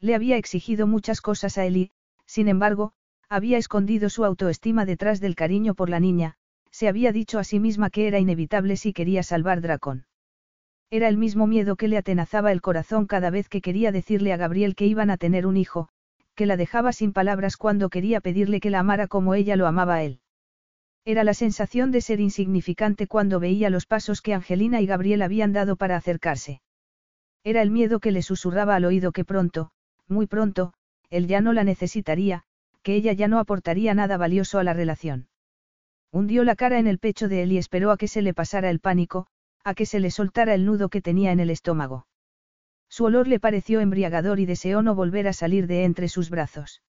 Le 0.00 0.14
había 0.14 0.36
exigido 0.36 0.86
muchas 0.86 1.20
cosas 1.20 1.58
a 1.58 1.66
él 1.66 1.90
sin 2.26 2.46
embargo, 2.46 2.92
había 3.28 3.58
escondido 3.58 4.08
su 4.08 4.24
autoestima 4.24 4.84
detrás 4.86 5.20
del 5.20 5.34
cariño 5.34 5.74
por 5.74 5.90
la 5.90 5.98
niña, 5.98 6.36
se 6.70 6.86
había 6.86 7.10
dicho 7.10 7.40
a 7.40 7.44
sí 7.44 7.58
misma 7.58 7.90
que 7.90 8.06
era 8.06 8.20
inevitable 8.20 8.76
si 8.76 8.92
quería 8.92 9.24
salvar 9.24 9.60
Dracón. 9.60 10.06
Era 10.90 11.08
el 11.08 11.16
mismo 11.16 11.48
miedo 11.48 11.74
que 11.74 11.88
le 11.88 11.96
atenazaba 11.96 12.52
el 12.52 12.60
corazón 12.60 13.06
cada 13.06 13.30
vez 13.30 13.48
que 13.48 13.60
quería 13.60 13.90
decirle 13.90 14.32
a 14.32 14.36
Gabriel 14.36 14.76
que 14.76 14.86
iban 14.86 15.10
a 15.10 15.16
tener 15.16 15.44
un 15.44 15.56
hijo, 15.56 15.88
que 16.36 16.46
la 16.46 16.56
dejaba 16.56 16.92
sin 16.92 17.12
palabras 17.12 17.56
cuando 17.56 17.90
quería 17.90 18.20
pedirle 18.20 18.60
que 18.60 18.70
la 18.70 18.78
amara 18.78 19.08
como 19.08 19.34
ella 19.34 19.56
lo 19.56 19.66
amaba 19.66 19.96
a 19.96 20.02
él. 20.04 20.20
Era 21.04 21.24
la 21.24 21.34
sensación 21.34 21.90
de 21.90 22.00
ser 22.00 22.20
insignificante 22.20 23.06
cuando 23.06 23.40
veía 23.40 23.70
los 23.70 23.86
pasos 23.86 24.20
que 24.20 24.34
Angelina 24.34 24.80
y 24.80 24.86
Gabriel 24.86 25.22
habían 25.22 25.52
dado 25.52 25.76
para 25.76 25.96
acercarse. 25.96 26.60
Era 27.42 27.62
el 27.62 27.70
miedo 27.70 28.00
que 28.00 28.12
le 28.12 28.22
susurraba 28.22 28.76
al 28.76 28.84
oído 28.84 29.12
que 29.12 29.24
pronto, 29.24 29.70
muy 30.08 30.26
pronto, 30.26 30.74
él 31.08 31.26
ya 31.26 31.40
no 31.40 31.52
la 31.52 31.64
necesitaría, 31.64 32.44
que 32.82 32.94
ella 32.94 33.12
ya 33.12 33.28
no 33.28 33.38
aportaría 33.38 33.94
nada 33.94 34.16
valioso 34.16 34.58
a 34.58 34.64
la 34.64 34.74
relación. 34.74 35.28
Hundió 36.12 36.44
la 36.44 36.56
cara 36.56 36.78
en 36.78 36.86
el 36.86 36.98
pecho 36.98 37.28
de 37.28 37.42
él 37.42 37.52
y 37.52 37.58
esperó 37.58 37.92
a 37.92 37.96
que 37.96 38.08
se 38.08 38.20
le 38.20 38.34
pasara 38.34 38.68
el 38.68 38.80
pánico, 38.80 39.26
a 39.64 39.74
que 39.74 39.86
se 39.86 40.00
le 40.00 40.10
soltara 40.10 40.54
el 40.54 40.66
nudo 40.66 40.88
que 40.88 41.00
tenía 41.00 41.32
en 41.32 41.40
el 41.40 41.50
estómago. 41.50 42.06
Su 42.88 43.04
olor 43.04 43.28
le 43.28 43.38
pareció 43.38 43.80
embriagador 43.80 44.40
y 44.40 44.46
deseó 44.46 44.82
no 44.82 44.94
volver 44.94 45.28
a 45.28 45.32
salir 45.32 45.66
de 45.66 45.84
entre 45.84 46.08
sus 46.08 46.28
brazos. 46.28 46.82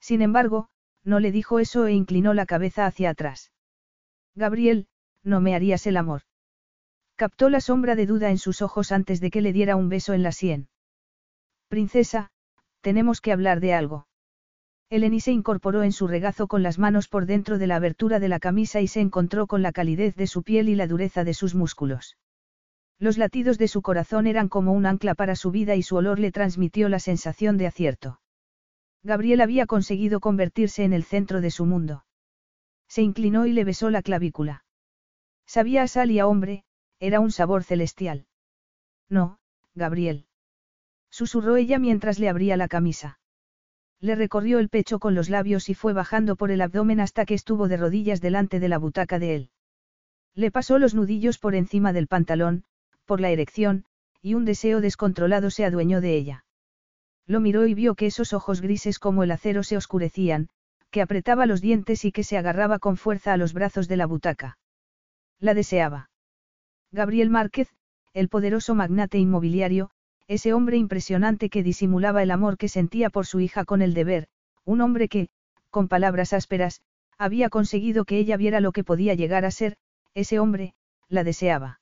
Sin 0.00 0.22
embargo, 0.22 0.68
no 1.06 1.20
le 1.20 1.32
dijo 1.32 1.60
eso 1.60 1.86
e 1.86 1.92
inclinó 1.92 2.34
la 2.34 2.44
cabeza 2.44 2.84
hacia 2.84 3.10
atrás. 3.10 3.52
Gabriel, 4.34 4.88
no 5.22 5.40
me 5.40 5.54
harías 5.54 5.86
el 5.86 5.96
amor. 5.96 6.22
Captó 7.14 7.48
la 7.48 7.60
sombra 7.60 7.94
de 7.94 8.06
duda 8.06 8.30
en 8.30 8.38
sus 8.38 8.60
ojos 8.60 8.92
antes 8.92 9.20
de 9.20 9.30
que 9.30 9.40
le 9.40 9.52
diera 9.52 9.76
un 9.76 9.88
beso 9.88 10.12
en 10.12 10.22
la 10.22 10.32
sien. 10.32 10.68
Princesa, 11.68 12.30
tenemos 12.80 13.20
que 13.20 13.32
hablar 13.32 13.60
de 13.60 13.72
algo. 13.72 14.06
Eleni 14.90 15.20
se 15.20 15.32
incorporó 15.32 15.82
en 15.82 15.92
su 15.92 16.06
regazo 16.06 16.46
con 16.48 16.62
las 16.62 16.78
manos 16.78 17.08
por 17.08 17.26
dentro 17.26 17.58
de 17.58 17.66
la 17.66 17.76
abertura 17.76 18.20
de 18.20 18.28
la 18.28 18.38
camisa 18.38 18.80
y 18.80 18.88
se 18.88 19.00
encontró 19.00 19.46
con 19.46 19.62
la 19.62 19.72
calidez 19.72 20.14
de 20.16 20.26
su 20.26 20.42
piel 20.42 20.68
y 20.68 20.74
la 20.74 20.86
dureza 20.86 21.24
de 21.24 21.34
sus 21.34 21.54
músculos. 21.54 22.16
Los 22.98 23.16
latidos 23.16 23.58
de 23.58 23.68
su 23.68 23.82
corazón 23.82 24.26
eran 24.26 24.48
como 24.48 24.72
un 24.72 24.86
ancla 24.86 25.14
para 25.14 25.36
su 25.36 25.50
vida 25.50 25.74
y 25.76 25.82
su 25.82 25.96
olor 25.96 26.18
le 26.18 26.32
transmitió 26.32 26.88
la 26.88 26.98
sensación 26.98 27.58
de 27.58 27.66
acierto. 27.66 28.20
Gabriel 29.06 29.40
había 29.40 29.66
conseguido 29.66 30.18
convertirse 30.18 30.82
en 30.82 30.92
el 30.92 31.04
centro 31.04 31.40
de 31.40 31.52
su 31.52 31.64
mundo. 31.64 32.04
Se 32.88 33.02
inclinó 33.02 33.46
y 33.46 33.52
le 33.52 33.62
besó 33.62 33.88
la 33.88 34.02
clavícula. 34.02 34.64
Sabía 35.46 35.84
a 35.84 35.86
sal 35.86 36.10
y 36.10 36.18
a 36.18 36.26
hombre, 36.26 36.64
era 36.98 37.20
un 37.20 37.30
sabor 37.30 37.62
celestial. 37.62 38.26
No, 39.08 39.38
Gabriel. 39.76 40.26
Susurró 41.08 41.56
ella 41.56 41.78
mientras 41.78 42.18
le 42.18 42.28
abría 42.28 42.56
la 42.56 42.66
camisa. 42.66 43.20
Le 44.00 44.16
recorrió 44.16 44.58
el 44.58 44.68
pecho 44.68 44.98
con 44.98 45.14
los 45.14 45.30
labios 45.30 45.68
y 45.68 45.74
fue 45.74 45.92
bajando 45.92 46.34
por 46.34 46.50
el 46.50 46.60
abdomen 46.60 46.98
hasta 46.98 47.26
que 47.26 47.34
estuvo 47.34 47.68
de 47.68 47.76
rodillas 47.76 48.20
delante 48.20 48.58
de 48.58 48.68
la 48.68 48.78
butaca 48.78 49.20
de 49.20 49.36
él. 49.36 49.50
Le 50.34 50.50
pasó 50.50 50.80
los 50.80 50.96
nudillos 50.96 51.38
por 51.38 51.54
encima 51.54 51.92
del 51.92 52.08
pantalón, 52.08 52.64
por 53.04 53.20
la 53.20 53.30
erección, 53.30 53.84
y 54.20 54.34
un 54.34 54.44
deseo 54.44 54.80
descontrolado 54.80 55.50
se 55.50 55.64
adueñó 55.64 56.00
de 56.00 56.16
ella. 56.16 56.45
Lo 57.26 57.40
miró 57.40 57.66
y 57.66 57.74
vio 57.74 57.94
que 57.94 58.06
esos 58.06 58.32
ojos 58.32 58.60
grises 58.60 58.98
como 58.98 59.24
el 59.24 59.30
acero 59.32 59.62
se 59.62 59.76
oscurecían, 59.76 60.48
que 60.90 61.02
apretaba 61.02 61.46
los 61.46 61.60
dientes 61.60 62.04
y 62.04 62.12
que 62.12 62.24
se 62.24 62.38
agarraba 62.38 62.78
con 62.78 62.96
fuerza 62.96 63.32
a 63.32 63.36
los 63.36 63.52
brazos 63.52 63.88
de 63.88 63.96
la 63.96 64.06
butaca. 64.06 64.58
La 65.40 65.52
deseaba. 65.52 66.10
Gabriel 66.92 67.30
Márquez, 67.30 67.68
el 68.14 68.28
poderoso 68.28 68.74
magnate 68.74 69.18
inmobiliario, 69.18 69.90
ese 70.28 70.52
hombre 70.52 70.76
impresionante 70.76 71.50
que 71.50 71.62
disimulaba 71.62 72.22
el 72.22 72.30
amor 72.30 72.56
que 72.56 72.68
sentía 72.68 73.10
por 73.10 73.26
su 73.26 73.40
hija 73.40 73.64
con 73.64 73.82
el 73.82 73.92
deber, 73.92 74.28
un 74.64 74.80
hombre 74.80 75.08
que, 75.08 75.28
con 75.70 75.88
palabras 75.88 76.32
ásperas, 76.32 76.80
había 77.18 77.48
conseguido 77.48 78.04
que 78.04 78.18
ella 78.18 78.36
viera 78.36 78.60
lo 78.60 78.72
que 78.72 78.84
podía 78.84 79.14
llegar 79.14 79.44
a 79.44 79.50
ser, 79.50 79.76
ese 80.14 80.38
hombre, 80.38 80.74
la 81.08 81.24
deseaba. 81.24 81.80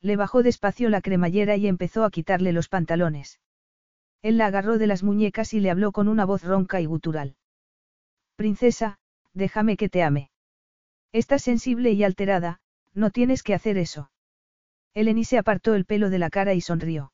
Le 0.00 0.16
bajó 0.16 0.42
despacio 0.42 0.90
la 0.90 1.00
cremallera 1.00 1.56
y 1.56 1.66
empezó 1.66 2.04
a 2.04 2.10
quitarle 2.10 2.52
los 2.52 2.68
pantalones. 2.68 3.40
Él 4.26 4.38
la 4.38 4.46
agarró 4.46 4.76
de 4.76 4.88
las 4.88 5.04
muñecas 5.04 5.54
y 5.54 5.60
le 5.60 5.70
habló 5.70 5.92
con 5.92 6.08
una 6.08 6.24
voz 6.24 6.42
ronca 6.42 6.80
y 6.80 6.84
gutural. 6.84 7.36
Princesa, 8.34 8.98
déjame 9.34 9.76
que 9.76 9.88
te 9.88 10.02
ame. 10.02 10.32
Estás 11.12 11.42
sensible 11.42 11.92
y 11.92 12.02
alterada, 12.02 12.58
no 12.92 13.10
tienes 13.10 13.44
que 13.44 13.54
hacer 13.54 13.78
eso. 13.78 14.10
Eleni 14.94 15.22
se 15.22 15.38
apartó 15.38 15.76
el 15.76 15.84
pelo 15.84 16.10
de 16.10 16.18
la 16.18 16.28
cara 16.28 16.54
y 16.54 16.60
sonrió. 16.60 17.12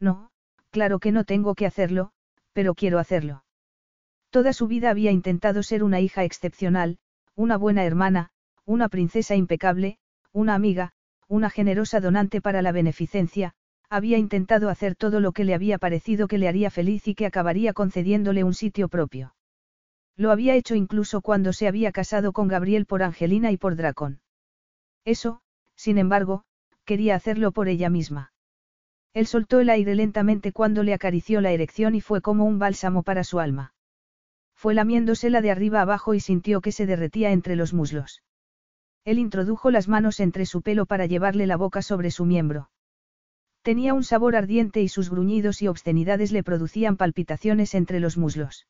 No, 0.00 0.30
claro 0.70 1.00
que 1.00 1.12
no 1.12 1.24
tengo 1.24 1.54
que 1.54 1.66
hacerlo, 1.66 2.12
pero 2.54 2.74
quiero 2.74 2.98
hacerlo. 2.98 3.44
Toda 4.30 4.54
su 4.54 4.68
vida 4.68 4.88
había 4.88 5.10
intentado 5.10 5.62
ser 5.62 5.84
una 5.84 6.00
hija 6.00 6.24
excepcional, 6.24 6.96
una 7.34 7.58
buena 7.58 7.84
hermana, 7.84 8.30
una 8.64 8.88
princesa 8.88 9.36
impecable, 9.36 9.98
una 10.32 10.54
amiga, 10.54 10.94
una 11.28 11.50
generosa 11.50 12.00
donante 12.00 12.40
para 12.40 12.62
la 12.62 12.72
beneficencia, 12.72 13.54
había 13.92 14.16
intentado 14.16 14.70
hacer 14.70 14.96
todo 14.96 15.20
lo 15.20 15.32
que 15.32 15.44
le 15.44 15.52
había 15.52 15.76
parecido 15.76 16.26
que 16.26 16.38
le 16.38 16.48
haría 16.48 16.70
feliz 16.70 17.06
y 17.08 17.14
que 17.14 17.26
acabaría 17.26 17.74
concediéndole 17.74 18.42
un 18.42 18.54
sitio 18.54 18.88
propio. 18.88 19.34
Lo 20.16 20.30
había 20.30 20.54
hecho 20.54 20.74
incluso 20.74 21.20
cuando 21.20 21.52
se 21.52 21.68
había 21.68 21.92
casado 21.92 22.32
con 22.32 22.48
Gabriel 22.48 22.86
por 22.86 23.02
Angelina 23.02 23.52
y 23.52 23.58
por 23.58 23.76
Dracón. 23.76 24.20
Eso, 25.04 25.42
sin 25.76 25.98
embargo, 25.98 26.44
quería 26.86 27.14
hacerlo 27.14 27.52
por 27.52 27.68
ella 27.68 27.90
misma. 27.90 28.32
Él 29.12 29.26
soltó 29.26 29.60
el 29.60 29.68
aire 29.68 29.94
lentamente 29.94 30.52
cuando 30.52 30.82
le 30.82 30.94
acarició 30.94 31.42
la 31.42 31.52
erección 31.52 31.94
y 31.94 32.00
fue 32.00 32.22
como 32.22 32.46
un 32.46 32.58
bálsamo 32.58 33.02
para 33.02 33.24
su 33.24 33.40
alma. 33.40 33.74
Fue 34.54 34.72
lamiéndosela 34.72 35.42
de 35.42 35.50
arriba 35.50 35.82
abajo 35.82 36.14
y 36.14 36.20
sintió 36.20 36.62
que 36.62 36.72
se 36.72 36.86
derretía 36.86 37.30
entre 37.30 37.56
los 37.56 37.74
muslos. 37.74 38.22
Él 39.04 39.18
introdujo 39.18 39.70
las 39.70 39.86
manos 39.86 40.18
entre 40.18 40.46
su 40.46 40.62
pelo 40.62 40.86
para 40.86 41.04
llevarle 41.04 41.46
la 41.46 41.58
boca 41.58 41.82
sobre 41.82 42.10
su 42.10 42.24
miembro. 42.24 42.70
Tenía 43.62 43.94
un 43.94 44.02
sabor 44.02 44.34
ardiente 44.34 44.82
y 44.82 44.88
sus 44.88 45.08
gruñidos 45.08 45.62
y 45.62 45.68
obscenidades 45.68 46.32
le 46.32 46.42
producían 46.42 46.96
palpitaciones 46.96 47.74
entre 47.74 48.00
los 48.00 48.16
muslos. 48.16 48.66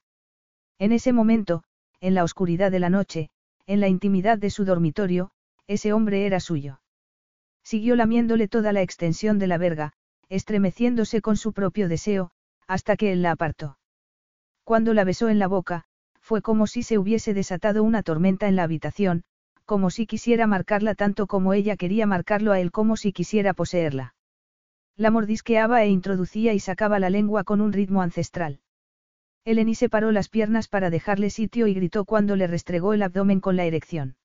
En 0.79 0.93
ese 0.93 1.15
momento, 1.15 1.65
en 2.01 2.15
la 2.15 2.25
oscuridad 2.25 2.71
de 2.71 2.79
la 2.79 2.91
noche, 2.91 3.31
en 3.67 3.81
la 3.81 3.89
intimidad 3.89 4.37
de 4.37 4.51
su 4.51 4.65
dormitorio, 4.65 5.31
ese 5.67 5.93
hombre 5.93 6.27
era 6.27 6.41
suyo. 6.41 6.81
Siguió 7.63 7.97
lamiéndole 7.97 8.49
toda 8.49 8.73
la 8.73 8.83
extensión 8.83 9.39
de 9.39 9.47
la 9.47 9.57
verga, 9.57 9.93
estremeciéndose 10.29 11.23
con 11.23 11.37
su 11.37 11.53
propio 11.53 11.89
deseo, 11.89 12.33
hasta 12.67 12.97
que 12.97 13.13
él 13.13 13.23
la 13.23 13.31
apartó. 13.31 13.79
Cuando 14.65 14.93
la 14.95 15.05
besó 15.05 15.29
en 15.29 15.39
la 15.39 15.47
boca, 15.47 15.85
fue 16.21 16.43
como 16.43 16.67
si 16.67 16.83
se 16.83 16.99
hubiese 16.99 17.35
desatado 17.35 17.83
una 17.83 18.03
tormenta 18.03 18.47
en 18.49 18.57
la 18.57 18.65
habitación, 18.65 19.25
como 19.65 19.91
si 19.91 20.07
quisiera 20.07 20.47
marcarla 20.47 20.95
tanto 20.95 21.27
como 21.27 21.55
ella 21.55 21.77
quería 21.77 22.07
marcarlo 22.07 22.53
a 22.53 22.61
él, 22.61 22.71
como 22.71 22.97
si 22.97 23.13
quisiera 23.13 23.55
poseerla. 23.55 24.15
La 24.97 25.11
mordisqueaba 25.11 25.83
e 25.83 25.89
introducía 25.89 26.53
y 26.53 26.61
sacaba 26.61 26.99
la 26.99 27.11
lengua 27.11 27.45
con 27.45 27.61
un 27.61 27.73
ritmo 27.73 28.03
ancestral. 28.03 28.61
Eleni 29.45 29.75
separó 29.75 30.13
las 30.13 30.29
piernas 30.29 30.69
para 30.69 30.91
dejarle 30.91 31.31
sitio 31.31 31.67
y 31.67 31.75
gritó 31.75 32.05
cuando 32.05 32.37
le 32.37 32.47
restregó 32.47 32.93
el 32.93 33.03
abdomen 33.03 33.41
con 33.41 33.57
la 33.57 33.65
erección. 33.65 34.17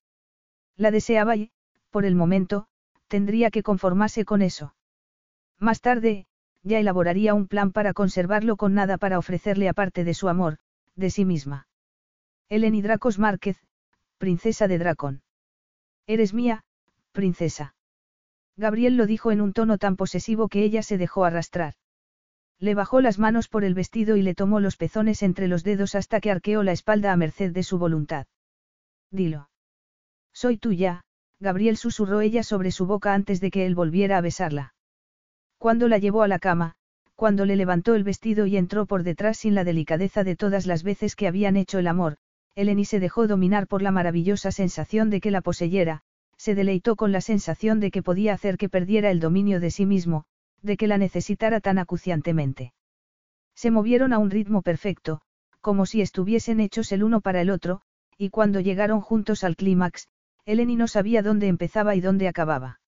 La 0.76 0.90
deseaba 0.90 1.36
y, 1.36 1.50
por 1.90 2.04
el 2.04 2.14
momento, 2.14 2.68
tendría 3.08 3.50
que 3.50 3.62
conformarse 3.62 4.24
con 4.24 4.42
eso. 4.42 4.74
Más 5.58 5.80
tarde, 5.80 6.26
ya 6.62 6.78
elaboraría 6.78 7.34
un 7.34 7.48
plan 7.48 7.72
para 7.72 7.94
conservarlo 7.94 8.56
con 8.56 8.74
nada 8.74 8.98
para 8.98 9.18
ofrecerle 9.18 9.68
aparte 9.68 10.04
de 10.04 10.14
su 10.14 10.28
amor, 10.28 10.58
de 10.94 11.10
sí 11.10 11.24
misma. 11.24 11.66
Eleni 12.48 12.82
Dracos 12.82 13.18
Márquez, 13.18 13.58
princesa 14.18 14.68
de 14.68 14.78
Dracón. 14.78 15.22
Eres 16.06 16.32
mía, 16.32 16.64
princesa. 17.12 17.74
Gabriel 18.58 18.96
lo 18.96 19.06
dijo 19.06 19.30
en 19.30 19.40
un 19.40 19.52
tono 19.52 19.78
tan 19.78 19.94
posesivo 19.94 20.48
que 20.48 20.64
ella 20.64 20.82
se 20.82 20.98
dejó 20.98 21.24
arrastrar. 21.24 21.74
Le 22.58 22.74
bajó 22.74 23.00
las 23.00 23.20
manos 23.20 23.46
por 23.46 23.62
el 23.62 23.72
vestido 23.72 24.16
y 24.16 24.22
le 24.22 24.34
tomó 24.34 24.58
los 24.58 24.76
pezones 24.76 25.22
entre 25.22 25.46
los 25.46 25.62
dedos 25.62 25.94
hasta 25.94 26.20
que 26.20 26.32
arqueó 26.32 26.64
la 26.64 26.72
espalda 26.72 27.12
a 27.12 27.16
merced 27.16 27.52
de 27.52 27.62
su 27.62 27.78
voluntad. 27.78 28.26
Dilo. 29.12 29.48
Soy 30.32 30.58
tuya, 30.58 31.04
Gabriel 31.38 31.76
susurró 31.76 32.20
ella 32.20 32.42
sobre 32.42 32.72
su 32.72 32.84
boca 32.84 33.14
antes 33.14 33.40
de 33.40 33.52
que 33.52 33.64
él 33.64 33.76
volviera 33.76 34.18
a 34.18 34.22
besarla. 34.22 34.74
Cuando 35.56 35.86
la 35.86 35.98
llevó 35.98 36.22
a 36.22 36.28
la 36.28 36.40
cama, 36.40 36.74
cuando 37.14 37.44
le 37.44 37.54
levantó 37.54 37.94
el 37.94 38.02
vestido 38.02 38.46
y 38.46 38.56
entró 38.56 38.86
por 38.86 39.04
detrás 39.04 39.38
sin 39.38 39.54
la 39.54 39.62
delicadeza 39.62 40.24
de 40.24 40.34
todas 40.34 40.66
las 40.66 40.82
veces 40.82 41.14
que 41.14 41.28
habían 41.28 41.56
hecho 41.56 41.78
el 41.78 41.86
amor, 41.86 42.16
Eleni 42.56 42.84
se 42.84 42.98
dejó 42.98 43.28
dominar 43.28 43.68
por 43.68 43.82
la 43.82 43.92
maravillosa 43.92 44.50
sensación 44.50 45.10
de 45.10 45.20
que 45.20 45.30
la 45.30 45.42
poseyera, 45.42 46.02
se 46.38 46.54
deleitó 46.54 46.96
con 46.96 47.12
la 47.12 47.20
sensación 47.20 47.80
de 47.80 47.90
que 47.90 48.02
podía 48.02 48.32
hacer 48.32 48.56
que 48.56 48.68
perdiera 48.68 49.10
el 49.10 49.20
dominio 49.20 49.60
de 49.60 49.70
sí 49.70 49.84
mismo, 49.84 50.24
de 50.62 50.76
que 50.76 50.86
la 50.86 50.96
necesitara 50.96 51.60
tan 51.60 51.78
acuciantemente. 51.78 52.72
Se 53.54 53.70
movieron 53.70 54.12
a 54.12 54.18
un 54.18 54.30
ritmo 54.30 54.62
perfecto, 54.62 55.20
como 55.60 55.84
si 55.84 56.00
estuviesen 56.00 56.60
hechos 56.60 56.92
el 56.92 57.02
uno 57.02 57.20
para 57.20 57.40
el 57.40 57.50
otro, 57.50 57.82
y 58.16 58.30
cuando 58.30 58.60
llegaron 58.60 59.00
juntos 59.00 59.44
al 59.44 59.56
clímax, 59.56 60.08
Eleni 60.44 60.76
no 60.76 60.88
sabía 60.88 61.22
dónde 61.22 61.48
empezaba 61.48 61.94
y 61.94 62.00
dónde 62.00 62.28
acababa. 62.28 62.80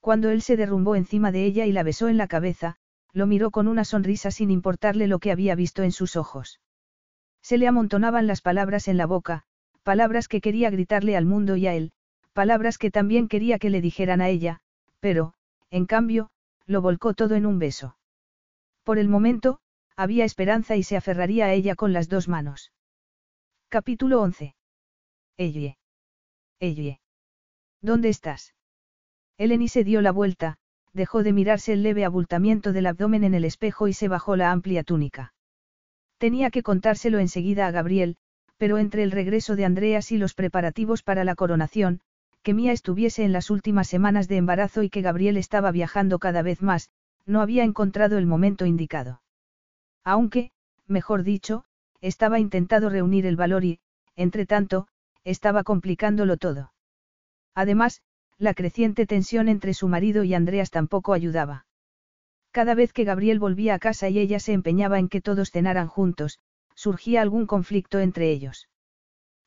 Cuando 0.00 0.30
él 0.30 0.42
se 0.42 0.56
derrumbó 0.56 0.96
encima 0.96 1.32
de 1.32 1.44
ella 1.44 1.66
y 1.66 1.72
la 1.72 1.82
besó 1.82 2.08
en 2.08 2.18
la 2.18 2.26
cabeza, 2.26 2.76
lo 3.12 3.26
miró 3.26 3.50
con 3.50 3.68
una 3.68 3.84
sonrisa 3.84 4.30
sin 4.30 4.50
importarle 4.50 5.06
lo 5.06 5.20
que 5.20 5.30
había 5.30 5.54
visto 5.54 5.82
en 5.82 5.92
sus 5.92 6.16
ojos. 6.16 6.60
Se 7.40 7.56
le 7.56 7.68
amontonaban 7.68 8.26
las 8.26 8.42
palabras 8.42 8.88
en 8.88 8.96
la 8.96 9.06
boca, 9.06 9.44
palabras 9.82 10.28
que 10.28 10.40
quería 10.40 10.70
gritarle 10.70 11.16
al 11.16 11.24
mundo 11.24 11.56
y 11.56 11.66
a 11.68 11.74
él, 11.74 11.92
palabras 12.34 12.76
que 12.76 12.90
también 12.90 13.28
quería 13.28 13.58
que 13.58 13.70
le 13.70 13.80
dijeran 13.80 14.20
a 14.20 14.28
ella, 14.28 14.60
pero, 15.00 15.32
en 15.70 15.86
cambio, 15.86 16.30
lo 16.66 16.82
volcó 16.82 17.14
todo 17.14 17.34
en 17.36 17.46
un 17.46 17.58
beso. 17.58 17.96
Por 18.82 18.98
el 18.98 19.08
momento, 19.08 19.60
había 19.96 20.24
esperanza 20.24 20.76
y 20.76 20.82
se 20.82 20.96
aferraría 20.96 21.46
a 21.46 21.52
ella 21.52 21.74
con 21.76 21.92
las 21.92 22.08
dos 22.08 22.28
manos. 22.28 22.72
Capítulo 23.68 24.20
11. 24.20 24.54
Ella. 25.36 25.78
Ella. 26.60 27.00
¿Dónde 27.80 28.08
estás? 28.08 28.54
Eleni 29.38 29.68
se 29.68 29.84
dio 29.84 30.00
la 30.00 30.12
vuelta, 30.12 30.58
dejó 30.92 31.22
de 31.22 31.32
mirarse 31.32 31.72
el 31.72 31.82
leve 31.82 32.04
abultamiento 32.04 32.72
del 32.72 32.86
abdomen 32.86 33.24
en 33.24 33.34
el 33.34 33.44
espejo 33.44 33.88
y 33.88 33.92
se 33.92 34.08
bajó 34.08 34.36
la 34.36 34.52
amplia 34.52 34.84
túnica. 34.84 35.34
Tenía 36.18 36.50
que 36.50 36.62
contárselo 36.62 37.18
enseguida 37.18 37.66
a 37.66 37.70
Gabriel, 37.70 38.16
pero 38.56 38.78
entre 38.78 39.02
el 39.02 39.10
regreso 39.10 39.56
de 39.56 39.64
Andreas 39.64 40.12
y 40.12 40.18
los 40.18 40.34
preparativos 40.34 41.02
para 41.02 41.24
la 41.24 41.34
coronación, 41.34 42.00
que 42.44 42.54
Mía 42.54 42.72
estuviese 42.72 43.24
en 43.24 43.32
las 43.32 43.50
últimas 43.50 43.88
semanas 43.88 44.28
de 44.28 44.36
embarazo 44.36 44.82
y 44.82 44.90
que 44.90 45.00
Gabriel 45.00 45.38
estaba 45.38 45.72
viajando 45.72 46.18
cada 46.18 46.42
vez 46.42 46.60
más, 46.60 46.90
no 47.24 47.40
había 47.40 47.64
encontrado 47.64 48.18
el 48.18 48.26
momento 48.26 48.66
indicado. 48.66 49.22
Aunque, 50.04 50.52
mejor 50.86 51.22
dicho, 51.22 51.64
estaba 52.02 52.38
intentado 52.38 52.90
reunir 52.90 53.24
el 53.24 53.36
valor 53.36 53.64
y, 53.64 53.80
entre 54.14 54.44
tanto, 54.44 54.86
estaba 55.24 55.64
complicándolo 55.64 56.36
todo. 56.36 56.74
Además, 57.54 58.02
la 58.36 58.52
creciente 58.52 59.06
tensión 59.06 59.48
entre 59.48 59.72
su 59.72 59.88
marido 59.88 60.22
y 60.22 60.34
Andreas 60.34 60.70
tampoco 60.70 61.14
ayudaba. 61.14 61.64
Cada 62.50 62.74
vez 62.74 62.92
que 62.92 63.04
Gabriel 63.04 63.38
volvía 63.38 63.74
a 63.74 63.78
casa 63.78 64.10
y 64.10 64.18
ella 64.18 64.38
se 64.38 64.52
empeñaba 64.52 64.98
en 64.98 65.08
que 65.08 65.22
todos 65.22 65.50
cenaran 65.50 65.88
juntos, 65.88 66.40
surgía 66.74 67.22
algún 67.22 67.46
conflicto 67.46 68.00
entre 68.00 68.30
ellos. 68.30 68.68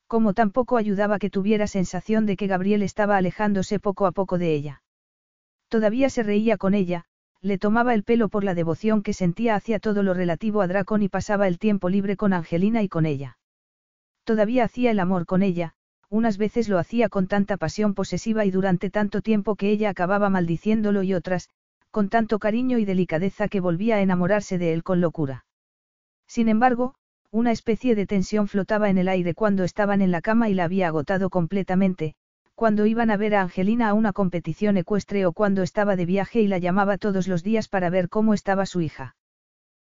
Como 0.08 0.34
tampoco 0.34 0.77
ayudaba 0.77 1.19
que 1.19 1.30
tuviera 1.30 1.68
sensación 1.68 2.26
de 2.26 2.38
que 2.38 2.48
Gabriel 2.48 2.82
estaba 2.82 3.18
alejándose 3.18 3.80
poco 3.80 4.06
a 4.06 4.11
poco 4.11 4.38
de 4.38 4.53
ella. 4.53 4.82
Todavía 5.68 6.10
se 6.10 6.24
reía 6.24 6.58
con 6.58 6.74
ella, 6.74 7.06
le 7.42 7.58
tomaba 7.58 7.94
el 7.94 8.03
pelo 8.03 8.30
por 8.30 8.44
la 8.44 8.56
devoción 8.56 9.03
que 9.03 9.14
sentía 9.14 9.56
hacia 9.56 9.80
todo 9.80 10.03
lo 10.03 10.14
relativo 10.14 10.61
a 10.61 10.68
Dracon 10.68 11.03
y 11.03 11.10
pasaba 11.10 11.48
el 11.48 11.60
tiempo 11.60 11.90
libre 11.90 12.16
con 12.16 12.34
Angelina 12.34 12.82
y 12.84 12.90
con 12.90 13.06
ella. 13.06 13.38
Todavía 14.24 14.64
hacía 14.64 14.92
el 14.92 15.00
amor 15.00 15.26
con 15.26 15.44
ella, 15.44 15.74
unas 16.10 16.38
veces 16.38 16.69
lo 16.69 16.80
hacía 16.80 17.10
con 17.10 17.27
tanta 17.27 17.58
pasión 17.58 17.94
posesiva 17.94 18.45
y 18.45 18.52
durante 18.52 18.90
tanto 18.90 19.22
tiempo 19.22 19.56
que 19.56 19.69
ella 19.69 19.90
acababa 19.90 20.30
maldiciéndolo 20.30 21.03
y 21.03 21.14
otras, 21.14 21.50
con 21.92 22.10
tanto 22.10 22.40
cariño 22.40 22.77
y 22.77 22.86
delicadeza 22.86 23.48
que 23.50 23.60
volvía 23.60 23.95
a 23.98 24.02
enamorarse 24.02 24.58
de 24.58 24.74
él 24.74 24.84
con 24.84 25.02
locura. 25.02 25.45
Sin 26.27 26.50
embargo, 26.50 26.95
una 27.32 27.52
especie 27.52 27.96
de 27.96 28.08
tensión 28.08 28.48
flotaba 28.48 28.90
en 28.90 28.98
el 28.98 29.08
aire 29.08 29.34
cuando 29.34 29.64
estaban 29.64 30.02
en 30.02 30.12
la 30.12 30.22
cama 30.22 30.50
y 30.50 30.54
la 30.54 30.64
había 30.64 30.88
agotado 30.88 31.30
completamente, 31.30 32.16
cuando 32.56 32.86
iban 32.86 33.12
a 33.12 33.18
ver 33.18 33.36
a 33.36 33.42
Angelina 33.42 33.90
a 33.90 33.94
una 33.94 34.14
competición 34.14 34.78
ecuestre 34.78 35.26
o 35.26 35.34
cuando 35.34 35.62
estaba 35.62 35.96
de 35.96 36.06
viaje 36.06 36.42
y 36.42 36.48
la 36.48 36.58
llamaba 36.58 36.98
todos 36.98 37.28
los 37.28 37.44
días 37.44 37.68
para 37.68 37.90
ver 37.90 38.10
cómo 38.10 38.34
estaba 38.34 38.66
su 38.66 38.82
hija. 38.82 39.16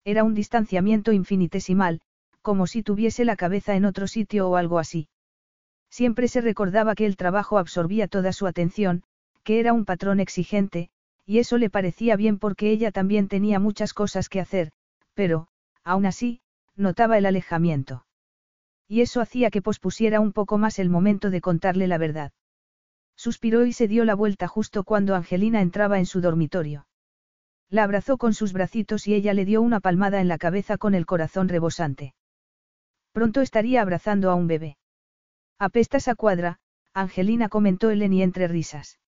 Era 0.04 0.24
un 0.24 0.34
distanciamiento 0.34 1.12
infinitesimal, 1.12 2.02
como 2.42 2.68
si 2.68 2.84
tuviese 2.84 3.26
la 3.26 3.36
cabeza 3.36 3.76
en 3.76 3.86
otro 3.86 4.08
sitio 4.08 4.50
o 4.50 4.56
algo 4.56 4.80
así. 4.80 5.10
Siempre 5.90 6.28
se 6.28 6.42
recordaba 6.42 6.96
que 6.96 7.06
el 7.06 7.18
trabajo 7.18 7.58
absorbía 7.58 8.08
toda 8.08 8.34
su 8.34 8.48
atención, 8.48 9.04
que 9.44 9.60
era 9.60 9.74
un 9.74 9.86
patrón 9.86 10.20
exigente, 10.20 10.90
y 11.26 11.40
eso 11.40 11.58
le 11.58 11.70
parecía 11.70 12.16
bien 12.16 12.40
porque 12.40 12.72
ella 12.72 12.92
también 12.92 13.28
tenía 13.28 13.60
muchas 13.60 13.94
cosas 13.94 14.30
que 14.30 14.40
hacer, 14.40 14.72
pero, 15.14 15.48
aún 15.84 16.06
así, 16.06 16.42
notaba 16.76 17.18
el 17.18 17.26
alejamiento. 17.26 18.06
Y 18.88 19.02
eso 19.02 19.22
hacía 19.22 19.50
que 19.50 19.62
pospusiera 19.62 20.20
un 20.20 20.32
poco 20.32 20.58
más 20.58 20.80
el 20.80 20.90
momento 20.90 21.30
de 21.30 21.42
contarle 21.42 21.88
la 21.88 21.98
verdad. 21.98 22.32
Suspiró 23.16 23.66
y 23.66 23.74
se 23.74 23.88
dio 23.88 24.06
la 24.06 24.16
vuelta 24.16 24.48
justo 24.48 24.84
cuando 24.84 25.16
Angelina 25.16 25.62
entraba 25.62 26.00
en 26.00 26.06
su 26.06 26.22
dormitorio. 26.22 26.88
La 27.70 27.84
abrazó 27.84 28.18
con 28.18 28.34
sus 28.34 28.54
bracitos 28.54 29.08
y 29.08 29.14
ella 29.14 29.34
le 29.34 29.46
dio 29.46 29.62
una 29.62 29.80
palmada 29.80 30.22
en 30.22 30.28
la 30.28 30.38
cabeza 30.38 30.78
con 30.78 30.94
el 30.94 31.06
corazón 31.06 31.50
rebosante. 31.50 32.14
Pronto 33.12 33.42
estaría 33.42 33.82
abrazando 33.82 34.30
a 34.30 34.36
un 34.36 34.48
bebé. 34.48 34.78
Apestas 35.58 36.08
a 36.08 36.16
cuadra, 36.16 36.60
Angelina 36.94 37.50
comentó 37.50 37.90
Eleni 37.90 38.22
entre 38.22 38.48
risas. 38.48 39.00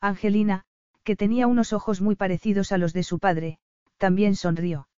Angelina, 0.00 0.64
que 1.02 1.16
tenía 1.16 1.46
unos 1.46 1.72
ojos 1.72 2.00
muy 2.00 2.16
parecidos 2.16 2.72
a 2.72 2.78
los 2.78 2.92
de 2.92 3.02
su 3.02 3.18
padre, 3.18 3.58
también 3.98 4.36
sonrió. 4.36 4.88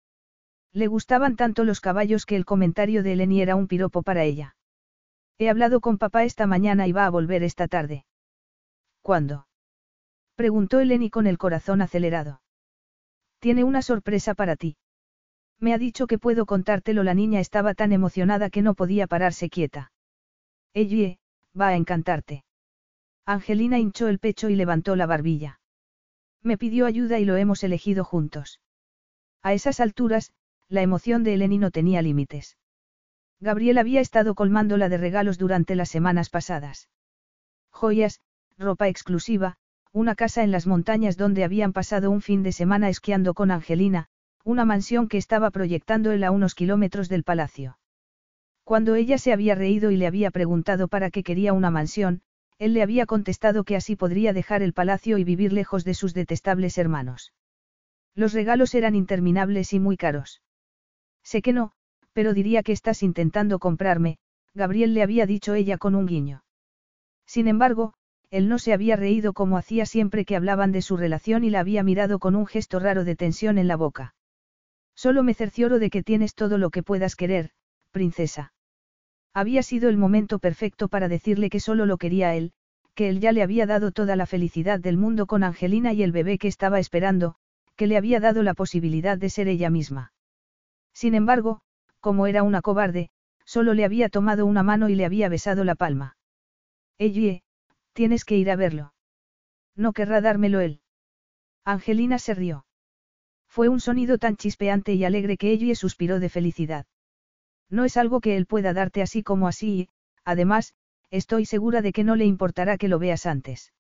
Le 0.76 0.88
gustaban 0.88 1.36
tanto 1.36 1.64
los 1.64 1.80
caballos 1.80 2.26
que 2.26 2.36
el 2.36 2.44
comentario 2.44 3.02
de 3.02 3.14
Eleni 3.14 3.40
era 3.40 3.56
un 3.56 3.66
piropo 3.66 4.02
para 4.02 4.24
ella. 4.24 4.56
He 5.38 5.48
hablado 5.48 5.80
con 5.80 5.96
papá 5.96 6.24
esta 6.24 6.46
mañana 6.46 6.86
y 6.86 6.92
va 6.92 7.06
a 7.06 7.10
volver 7.10 7.42
esta 7.42 7.66
tarde. 7.66 8.05
¿Cuándo? 9.00 9.48
Preguntó 10.34 10.78
Eleni 10.78 11.08
con 11.08 11.26
el 11.26 11.38
corazón 11.38 11.80
acelerado. 11.80 12.42
Tiene 13.38 13.64
una 13.64 13.80
sorpresa 13.80 14.34
para 14.34 14.55
ti. 14.55 14.76
Me 15.58 15.72
ha 15.72 15.78
dicho 15.78 16.06
que 16.06 16.18
puedo 16.18 16.44
contártelo. 16.44 17.02
La 17.05 17.14
niña 17.14 17.40
estaba 17.40 17.72
tan 17.72 17.92
emocionada 17.92 18.50
que 18.50 18.60
no 18.60 18.74
podía 18.74 19.06
pararse 19.06 19.48
quieta. 19.48 19.92
Ellie, 20.74 21.18
va 21.58 21.68
a 21.68 21.76
encantarte. 21.76 22.44
Angelina 23.24 23.78
hinchó 23.78 24.08
el 24.08 24.18
pecho 24.18 24.50
y 24.50 24.56
levantó 24.56 24.94
la 24.94 25.06
barbilla. 25.06 25.58
Me 26.42 26.58
pidió 26.58 26.84
ayuda 26.84 27.18
y 27.18 27.24
lo 27.24 27.36
hemos 27.36 27.64
elegido 27.64 28.05
juntos. 28.05 28.60
A 29.42 29.55
esas 29.55 29.80
alturas, 29.80 30.32
la 30.69 30.83
emoción 30.83 31.23
de 31.23 31.35
Eleni 31.35 31.59
no 31.59 31.70
tenía 31.70 32.03
límites. 32.03 32.57
Gabriel 33.41 33.78
había 33.78 34.01
estado 34.01 34.35
colmándola 34.35 34.89
de 34.89 34.97
regalos 34.97 35.39
durante 35.39 35.77
las 35.77 35.91
semanas 35.91 36.31
pasadas. 36.31 36.89
Joyas, 37.70 38.20
ropa 38.59 38.89
exclusiva, 38.89 39.59
una 39.93 40.15
casa 40.15 40.43
en 40.43 40.51
las 40.51 40.67
montañas 40.67 41.17
donde 41.17 41.45
habían 41.45 41.73
pasado 41.73 42.11
un 42.11 42.23
fin 42.23 42.43
de 42.43 42.53
semana 42.53 42.89
esquiando 42.89 43.35
con 43.35 43.51
Angelina, 43.51 44.07
una 44.45 44.65
mansión 44.65 45.09
que 45.09 45.19
estaba 45.19 45.51
proyectando 45.51 46.12
él 46.12 46.25
a 46.25 46.31
unos 46.31 46.55
kilómetros 46.55 47.09
del 47.09 47.25
palacio. 47.25 47.78
Cuando 48.65 48.95
ella 48.95 49.19
se 49.19 49.33
había 49.33 49.55
reído 49.55 49.91
y 49.91 49.97
le 49.97 50.07
había 50.07 50.31
preguntado 50.31 50.89
para 50.89 51.11
qué 51.11 51.23
quería 51.23 51.53
una 51.53 51.70
mansión, 51.70 52.23
él 52.59 52.73
le 52.73 52.83
había 52.83 53.07
contestado 53.07 53.65
que 53.65 53.77
así 53.77 53.97
podría 53.97 54.33
dejar 54.33 54.62
el 54.62 54.73
palacio 54.73 55.19
y 55.19 55.25
vivir 55.25 55.53
lejos 55.53 55.85
de 55.85 55.95
sus 55.95 56.15
detestables 56.15 56.78
hermanos. 56.78 57.33
Los 58.15 58.33
regalos 58.33 58.75
eran 58.75 58.95
interminables 58.95 59.73
y 59.73 59.81
muy 59.81 59.97
caros. 59.97 60.41
Sé 61.26 61.42
que 61.42 61.52
no, 61.52 61.72
pero 62.12 62.34
diría 62.34 62.62
que 62.62 62.70
estás 62.70 63.02
intentando 63.02 63.58
comprarme, 63.58 64.18
Gabriel 64.55 64.94
le 64.94 65.02
había 65.02 65.26
dicho 65.26 65.55
ella 65.55 65.76
con 65.76 65.96
un 65.96 66.06
guiño. 66.06 66.44
Sin 67.26 67.48
embargo, 67.48 67.94
él 68.30 68.48
no 68.48 68.60
se 68.60 68.72
había 68.72 68.94
reído 68.94 69.32
como 69.32 69.58
hacía 69.58 69.86
siempre 69.86 70.24
que 70.24 70.36
hablaban 70.36 70.70
de 70.70 70.82
su 70.82 70.96
relación 70.96 71.42
y 71.42 71.50
la 71.50 71.58
había 71.58 71.82
mirado 71.82 72.20
con 72.20 72.36
un 72.36 72.46
gesto 72.46 72.78
raro 72.78 73.02
de 73.02 73.16
tensión 73.16 73.58
en 73.58 73.66
la 73.66 73.74
boca. 73.74 74.14
Solo 74.94 75.24
me 75.24 75.34
cercioro 75.34 75.80
de 75.80 75.90
que 75.90 76.05
tienes 76.05 76.36
todo 76.36 76.58
lo 76.58 76.70
que 76.70 76.84
puedas 76.84 77.16
querer, 77.16 77.50
princesa. 77.90 78.52
Había 79.34 79.64
sido 79.64 79.88
el 79.88 79.96
momento 79.96 80.38
perfecto 80.38 80.86
para 80.86 81.08
decirle 81.08 81.50
que 81.50 81.58
solo 81.58 81.86
lo 81.86 81.98
quería 81.98 82.36
él, 82.36 82.52
que 82.94 83.08
él 83.08 83.18
ya 83.18 83.32
le 83.32 83.42
había 83.42 83.66
dado 83.66 83.90
toda 83.90 84.14
la 84.14 84.26
felicidad 84.26 84.78
del 84.78 84.96
mundo 84.96 85.26
con 85.26 85.42
Angelina 85.42 85.92
y 85.92 86.05
el 86.05 86.12
bebé 86.12 86.38
que 86.38 86.46
estaba 86.46 86.78
esperando, 86.78 87.34
que 87.74 87.88
le 87.88 87.96
había 87.96 88.20
dado 88.20 88.44
la 88.44 88.55
posibilidad 88.55 89.18
de 89.18 89.28
ser 89.28 89.48
ella 89.48 89.70
misma. 89.70 90.12
Sin 90.97 91.15
embargo, 91.15 91.60
como 92.00 92.26
era 92.26 92.42
una 92.42 92.62
cobarde, 92.62 93.10
solo 93.44 93.75
le 93.75 93.84
había 93.84 94.08
tomado 94.08 94.47
una 94.47 94.62
mano 94.62 94.89
y 94.89 94.94
le 94.94 95.05
había 95.05 95.28
besado 95.28 95.62
la 95.62 95.75
palma. 95.75 96.16
Ellie, 96.97 97.42
tienes 97.92 98.25
que 98.25 98.39
ir 98.39 98.50
a 98.50 98.57
verlo. 98.57 98.94
No 99.75 99.92
querrá 99.92 100.23
dármelo 100.23 100.60
él. 100.60 100.81
Angelina 101.66 102.18
se 102.18 102.33
rió. 102.33 102.65
Fue 103.47 103.68
un 103.68 103.78
sonido 103.78 104.16
tan 104.16 104.39
chispeante 104.39 104.94
y 104.94 105.05
alegre 105.05 105.36
que 105.36 105.52
Ellie 105.52 105.75
suspiró 105.75 106.18
de 106.18 106.31
felicidad. 106.31 106.86
No 107.68 107.84
es 107.84 107.99
algo 107.99 108.23
que 108.23 108.39
él 108.39 108.47
pueda 108.47 108.73
darte 108.73 109.02
así 109.02 109.23
como 109.23 109.49
así 109.49 109.81
y, 109.81 109.89
además, 110.25 110.75
estoy 111.10 111.44
segura 111.44 111.83
de 111.83 111.92
que 111.92 112.05
no 112.05 112.16
le 112.16 112.25
importará 112.25 112.78
que 112.78 112.89
lo 112.89 112.99
veas 112.99 113.26
antes. 113.26 113.75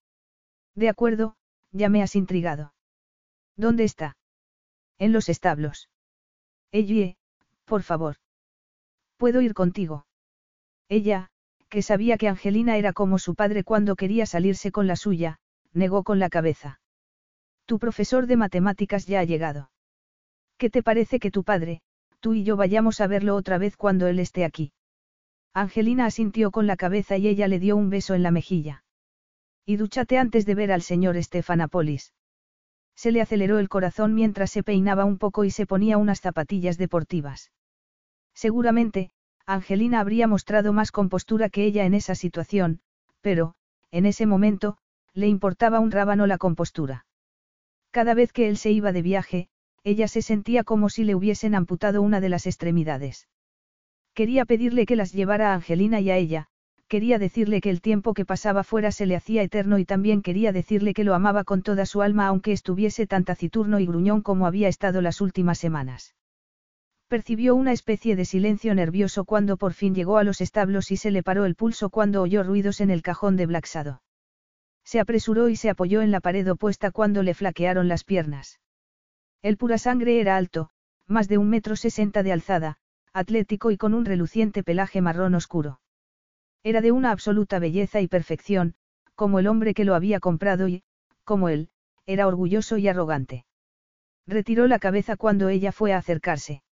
De 0.74 0.90
acuerdo, 0.90 1.38
ya 1.72 1.88
me 1.88 2.02
has 2.02 2.14
intrigado. 2.14 2.74
¿Dónde 3.56 3.84
está? 3.84 4.18
En 4.98 5.12
los 5.12 5.30
establos. 5.30 5.88
Ellie, 6.72 7.16
por 7.64 7.82
favor. 7.82 8.16
¿Puedo 9.16 9.40
ir 9.40 9.54
contigo? 9.54 10.06
Ella, 10.88 11.30
que 11.68 11.82
sabía 11.82 12.16
que 12.16 12.28
Angelina 12.28 12.76
era 12.76 12.92
como 12.92 13.18
su 13.18 13.34
padre 13.34 13.64
cuando 13.64 13.96
quería 13.96 14.26
salirse 14.26 14.70
con 14.70 14.86
la 14.86 14.96
suya, 14.96 15.38
negó 15.72 16.04
con 16.04 16.18
la 16.18 16.28
cabeza. 16.28 16.80
Tu 17.66 17.78
profesor 17.78 18.26
de 18.26 18.36
matemáticas 18.36 19.06
ya 19.06 19.20
ha 19.20 19.24
llegado. 19.24 19.70
¿Qué 20.58 20.70
te 20.70 20.82
parece 20.82 21.18
que 21.18 21.30
tu 21.30 21.44
padre, 21.44 21.80
tú 22.20 22.34
y 22.34 22.44
yo 22.44 22.56
vayamos 22.56 23.00
a 23.00 23.06
verlo 23.06 23.34
otra 23.36 23.58
vez 23.58 23.76
cuando 23.76 24.06
él 24.06 24.18
esté 24.20 24.44
aquí? 24.44 24.72
Angelina 25.52 26.06
asintió 26.06 26.50
con 26.50 26.66
la 26.66 26.76
cabeza 26.76 27.16
y 27.16 27.28
ella 27.28 27.48
le 27.48 27.58
dio 27.58 27.76
un 27.76 27.90
beso 27.90 28.14
en 28.14 28.22
la 28.22 28.30
mejilla. 28.30 28.84
Y 29.64 29.76
dúchate 29.76 30.18
antes 30.18 30.46
de 30.46 30.54
ver 30.54 30.70
al 30.70 30.82
señor 30.82 31.20
Stefanapolis. 31.22 32.12
Se 32.96 33.12
le 33.12 33.20
aceleró 33.20 33.58
el 33.58 33.68
corazón 33.68 34.14
mientras 34.14 34.50
se 34.50 34.62
peinaba 34.62 35.04
un 35.04 35.18
poco 35.18 35.44
y 35.44 35.50
se 35.50 35.66
ponía 35.66 35.98
unas 35.98 36.20
zapatillas 36.20 36.78
deportivas. 36.78 37.52
Seguramente, 38.34 39.10
Angelina 39.46 40.00
habría 40.00 40.26
mostrado 40.26 40.72
más 40.72 40.90
compostura 40.90 41.50
que 41.50 41.64
ella 41.64 41.84
en 41.84 41.94
esa 41.94 42.14
situación, 42.14 42.80
pero, 43.20 43.54
en 43.90 44.06
ese 44.06 44.26
momento, 44.26 44.78
le 45.14 45.28
importaba 45.28 45.78
un 45.78 45.90
rábano 45.90 46.26
la 46.26 46.38
compostura. 46.38 47.06
Cada 47.90 48.14
vez 48.14 48.32
que 48.32 48.48
él 48.48 48.56
se 48.56 48.72
iba 48.72 48.92
de 48.92 49.02
viaje, 49.02 49.48
ella 49.84 50.08
se 50.08 50.20
sentía 50.20 50.64
como 50.64 50.88
si 50.88 51.04
le 51.04 51.14
hubiesen 51.14 51.54
amputado 51.54 52.02
una 52.02 52.20
de 52.20 52.28
las 52.28 52.46
extremidades. 52.46 53.28
Quería 54.14 54.44
pedirle 54.44 54.84
que 54.84 54.96
las 54.96 55.12
llevara 55.12 55.52
a 55.52 55.54
Angelina 55.54 56.00
y 56.00 56.10
a 56.10 56.16
ella, 56.16 56.48
quería 56.88 57.18
decirle 57.18 57.60
que 57.60 57.70
el 57.70 57.80
tiempo 57.80 58.14
que 58.14 58.24
pasaba 58.24 58.62
fuera 58.62 58.92
se 58.92 59.06
le 59.06 59.16
hacía 59.16 59.42
eterno 59.42 59.78
y 59.78 59.84
también 59.84 60.22
quería 60.22 60.52
decirle 60.52 60.94
que 60.94 61.04
lo 61.04 61.14
amaba 61.14 61.44
con 61.44 61.62
toda 61.62 61.86
su 61.86 62.02
alma 62.02 62.26
aunque 62.26 62.52
estuviese 62.52 63.06
tan 63.06 63.24
taciturno 63.24 63.80
y 63.80 63.86
gruñón 63.86 64.22
como 64.22 64.46
había 64.46 64.68
estado 64.68 65.00
las 65.00 65.20
últimas 65.20 65.58
semanas. 65.58 66.14
Percibió 67.08 67.54
una 67.54 67.72
especie 67.72 68.16
de 68.16 68.24
silencio 68.24 68.74
nervioso 68.74 69.24
cuando 69.24 69.56
por 69.56 69.72
fin 69.72 69.94
llegó 69.94 70.18
a 70.18 70.24
los 70.24 70.40
establos 70.40 70.90
y 70.90 70.96
se 70.96 71.10
le 71.10 71.22
paró 71.22 71.44
el 71.44 71.54
pulso 71.54 71.90
cuando 71.90 72.22
oyó 72.22 72.42
ruidos 72.42 72.80
en 72.80 72.90
el 72.90 73.02
cajón 73.02 73.36
de 73.36 73.46
Blacksado. 73.46 74.02
Se 74.84 75.00
apresuró 75.00 75.48
y 75.48 75.56
se 75.56 75.70
apoyó 75.70 76.02
en 76.02 76.10
la 76.10 76.20
pared 76.20 76.50
opuesta 76.50 76.90
cuando 76.90 77.22
le 77.22 77.34
flaquearon 77.34 77.88
las 77.88 78.04
piernas. 78.04 78.60
El 79.42 79.56
pura 79.56 79.78
sangre 79.78 80.20
era 80.20 80.36
alto, 80.36 80.70
más 81.06 81.28
de 81.28 81.38
un 81.38 81.48
metro 81.48 81.76
sesenta 81.76 82.22
de 82.22 82.32
alzada, 82.32 82.78
atlético 83.12 83.70
y 83.70 83.76
con 83.76 83.94
un 83.94 84.04
reluciente 84.04 84.62
pelaje 84.62 85.00
marrón 85.00 85.34
oscuro. 85.34 85.80
Era 86.62 86.80
de 86.80 86.92
una 86.92 87.10
absoluta 87.10 87.58
belleza 87.58 88.00
y 88.00 88.08
perfección, 88.08 88.74
como 89.14 89.38
el 89.38 89.46
hombre 89.46 89.74
que 89.74 89.84
lo 89.84 89.94
había 89.94 90.20
comprado 90.20 90.68
y, 90.68 90.82
como 91.24 91.48
él, 91.48 91.68
era 92.06 92.26
orgulloso 92.26 92.76
y 92.78 92.88
arrogante. 92.88 93.44
Retiró 94.26 94.66
la 94.66 94.78
cabeza 94.78 95.16
cuando 95.16 95.48
ella 95.48 95.72
fue 95.72 95.92
a 95.92 95.98
acercarse. 95.98 96.62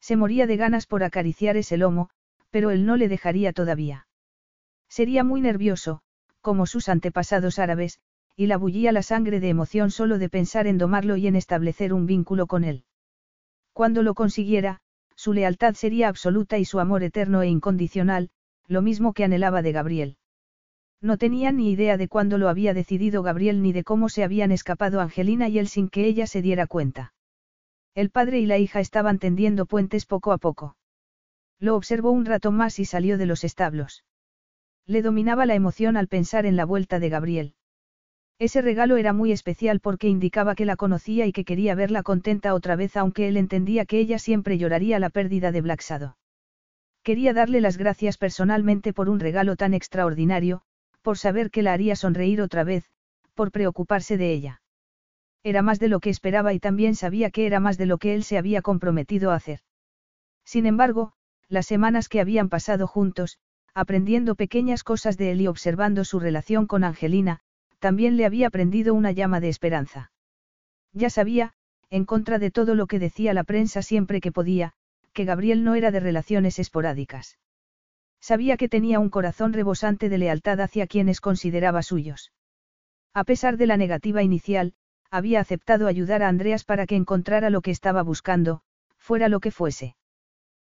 Se 0.00 0.16
moría 0.16 0.46
de 0.46 0.56
ganas 0.56 0.86
por 0.86 1.04
acariciar 1.04 1.56
ese 1.56 1.76
lomo, 1.76 2.10
pero 2.50 2.70
él 2.70 2.84
no 2.84 2.96
le 2.96 3.08
dejaría 3.08 3.52
todavía. 3.52 4.06
Sería 4.88 5.24
muy 5.24 5.40
nervioso, 5.40 6.02
como 6.40 6.66
sus 6.66 6.88
antepasados 6.88 7.58
árabes, 7.58 8.00
y 8.36 8.46
la 8.46 8.56
bullía 8.56 8.92
la 8.92 9.02
sangre 9.02 9.40
de 9.40 9.48
emoción 9.48 9.90
solo 9.90 10.18
de 10.18 10.28
pensar 10.28 10.66
en 10.66 10.78
domarlo 10.78 11.16
y 11.16 11.26
en 11.26 11.36
establecer 11.36 11.92
un 11.92 12.06
vínculo 12.06 12.46
con 12.46 12.64
él. 12.64 12.84
Cuando 13.72 14.02
lo 14.02 14.14
consiguiera, 14.14 14.80
su 15.14 15.32
lealtad 15.32 15.74
sería 15.74 16.08
absoluta 16.08 16.58
y 16.58 16.64
su 16.64 16.80
amor 16.80 17.02
eterno 17.02 17.42
e 17.42 17.48
incondicional, 17.48 18.30
lo 18.72 18.82
mismo 18.82 19.12
que 19.12 19.24
anhelaba 19.24 19.62
de 19.62 19.72
Gabriel. 19.72 20.16
No 21.00 21.18
tenía 21.18 21.52
ni 21.52 21.70
idea 21.70 21.96
de 21.96 22.08
cuándo 22.08 22.38
lo 22.38 22.48
había 22.48 22.74
decidido 22.74 23.22
Gabriel 23.22 23.60
ni 23.62 23.72
de 23.72 23.84
cómo 23.84 24.08
se 24.08 24.24
habían 24.24 24.52
escapado 24.52 25.00
Angelina 25.00 25.48
y 25.48 25.58
él 25.58 25.68
sin 25.68 25.88
que 25.88 26.06
ella 26.06 26.26
se 26.26 26.42
diera 26.42 26.66
cuenta. 26.66 27.12
El 27.94 28.10
padre 28.10 28.38
y 28.38 28.46
la 28.46 28.58
hija 28.58 28.80
estaban 28.80 29.18
tendiendo 29.18 29.66
puentes 29.66 30.06
poco 30.06 30.32
a 30.32 30.38
poco. 30.38 30.76
Lo 31.58 31.76
observó 31.76 32.10
un 32.10 32.24
rato 32.24 32.50
más 32.52 32.78
y 32.78 32.84
salió 32.84 33.18
de 33.18 33.26
los 33.26 33.44
establos. 33.44 34.04
Le 34.86 35.02
dominaba 35.02 35.44
la 35.44 35.54
emoción 35.54 35.96
al 35.96 36.08
pensar 36.08 36.46
en 36.46 36.56
la 36.56 36.64
vuelta 36.64 36.98
de 36.98 37.08
Gabriel. 37.08 37.54
Ese 38.38 38.62
regalo 38.62 38.96
era 38.96 39.12
muy 39.12 39.30
especial 39.30 39.80
porque 39.80 40.08
indicaba 40.08 40.54
que 40.54 40.64
la 40.64 40.76
conocía 40.76 41.26
y 41.26 41.32
que 41.32 41.44
quería 41.44 41.74
verla 41.74 42.02
contenta 42.02 42.54
otra 42.54 42.74
vez 42.74 42.96
aunque 42.96 43.28
él 43.28 43.36
entendía 43.36 43.86
que 43.86 43.98
ella 44.00 44.18
siempre 44.18 44.58
lloraría 44.58 44.98
la 44.98 45.10
pérdida 45.10 45.52
de 45.52 45.60
Blacksado. 45.60 46.16
Quería 47.02 47.32
darle 47.32 47.60
las 47.60 47.76
gracias 47.76 48.16
personalmente 48.16 48.92
por 48.92 49.08
un 49.08 49.18
regalo 49.18 49.56
tan 49.56 49.74
extraordinario, 49.74 50.62
por 51.02 51.18
saber 51.18 51.50
que 51.50 51.62
la 51.62 51.72
haría 51.72 51.96
sonreír 51.96 52.40
otra 52.40 52.62
vez, 52.64 52.84
por 53.34 53.50
preocuparse 53.50 54.16
de 54.16 54.32
ella. 54.32 54.62
Era 55.42 55.62
más 55.62 55.80
de 55.80 55.88
lo 55.88 55.98
que 55.98 56.10
esperaba 56.10 56.52
y 56.52 56.60
también 56.60 56.94
sabía 56.94 57.30
que 57.30 57.46
era 57.46 57.58
más 57.58 57.76
de 57.76 57.86
lo 57.86 57.98
que 57.98 58.14
él 58.14 58.22
se 58.22 58.38
había 58.38 58.62
comprometido 58.62 59.32
a 59.32 59.34
hacer. 59.34 59.60
Sin 60.44 60.66
embargo, 60.66 61.14
las 61.48 61.66
semanas 61.66 62.08
que 62.08 62.20
habían 62.20 62.48
pasado 62.48 62.86
juntos, 62.86 63.38
aprendiendo 63.74 64.36
pequeñas 64.36 64.84
cosas 64.84 65.16
de 65.16 65.32
él 65.32 65.40
y 65.40 65.48
observando 65.48 66.04
su 66.04 66.20
relación 66.20 66.66
con 66.66 66.84
Angelina, 66.84 67.40
también 67.80 68.16
le 68.16 68.26
había 68.26 68.48
prendido 68.50 68.94
una 68.94 69.10
llama 69.10 69.40
de 69.40 69.48
esperanza. 69.48 70.12
Ya 70.92 71.10
sabía, 71.10 71.54
en 71.90 72.04
contra 72.04 72.38
de 72.38 72.52
todo 72.52 72.76
lo 72.76 72.86
que 72.86 73.00
decía 73.00 73.34
la 73.34 73.44
prensa 73.44 73.82
siempre 73.82 74.20
que 74.20 74.30
podía, 74.30 74.74
que 75.12 75.24
Gabriel 75.24 75.64
no 75.64 75.74
era 75.74 75.90
de 75.90 76.00
relaciones 76.00 76.58
esporádicas. 76.58 77.38
Sabía 78.20 78.56
que 78.56 78.68
tenía 78.68 79.00
un 79.00 79.10
corazón 79.10 79.52
rebosante 79.52 80.08
de 80.08 80.18
lealtad 80.18 80.60
hacia 80.60 80.86
quienes 80.86 81.20
consideraba 81.20 81.82
suyos. 81.82 82.32
A 83.14 83.24
pesar 83.24 83.56
de 83.56 83.66
la 83.66 83.76
negativa 83.76 84.22
inicial, 84.22 84.74
había 85.10 85.40
aceptado 85.40 85.86
ayudar 85.86 86.22
a 86.22 86.28
Andreas 86.28 86.64
para 86.64 86.86
que 86.86 86.96
encontrara 86.96 87.50
lo 87.50 87.60
que 87.60 87.70
estaba 87.70 88.02
buscando, 88.02 88.62
fuera 88.96 89.28
lo 89.28 89.40
que 89.40 89.50
fuese. 89.50 89.96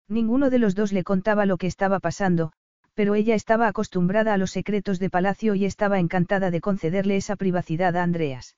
Ninguno 0.09 0.49
de 0.49 0.59
los 0.59 0.75
dos 0.75 0.91
le 0.91 1.03
contaba 1.03 1.45
lo 1.45 1.57
que 1.57 1.67
estaba 1.67 1.99
pasando, 1.99 2.51
pero 2.93 3.15
ella 3.15 3.35
estaba 3.35 3.67
acostumbrada 3.67 4.33
a 4.33 4.37
los 4.37 4.51
secretos 4.51 4.99
de 4.99 5.09
palacio 5.09 5.55
y 5.55 5.65
estaba 5.65 5.99
encantada 5.99 6.51
de 6.51 6.59
concederle 6.59 7.15
esa 7.15 7.35
privacidad 7.35 7.95
a 7.95 8.03
Andreas. 8.03 8.57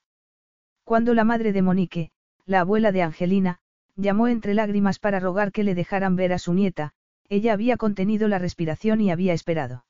Cuando 0.83 1.13
la 1.13 1.23
madre 1.23 1.53
de 1.53 1.61
Monique, 1.61 2.11
la 2.45 2.61
abuela 2.61 2.91
de 2.91 3.01
Angelina, 3.01 3.59
llamó 3.95 4.27
entre 4.27 4.53
lágrimas 4.53 4.99
para 4.99 5.19
rogar 5.19 5.51
que 5.51 5.63
le 5.63 5.75
dejaran 5.75 6.15
ver 6.15 6.33
a 6.33 6.39
su 6.39 6.53
nieta, 6.53 6.93
ella 7.29 7.53
había 7.53 7.77
contenido 7.77 8.27
la 8.27 8.39
respiración 8.39 9.01
y 9.01 9.11
había 9.11 9.33
esperado. 9.33 9.85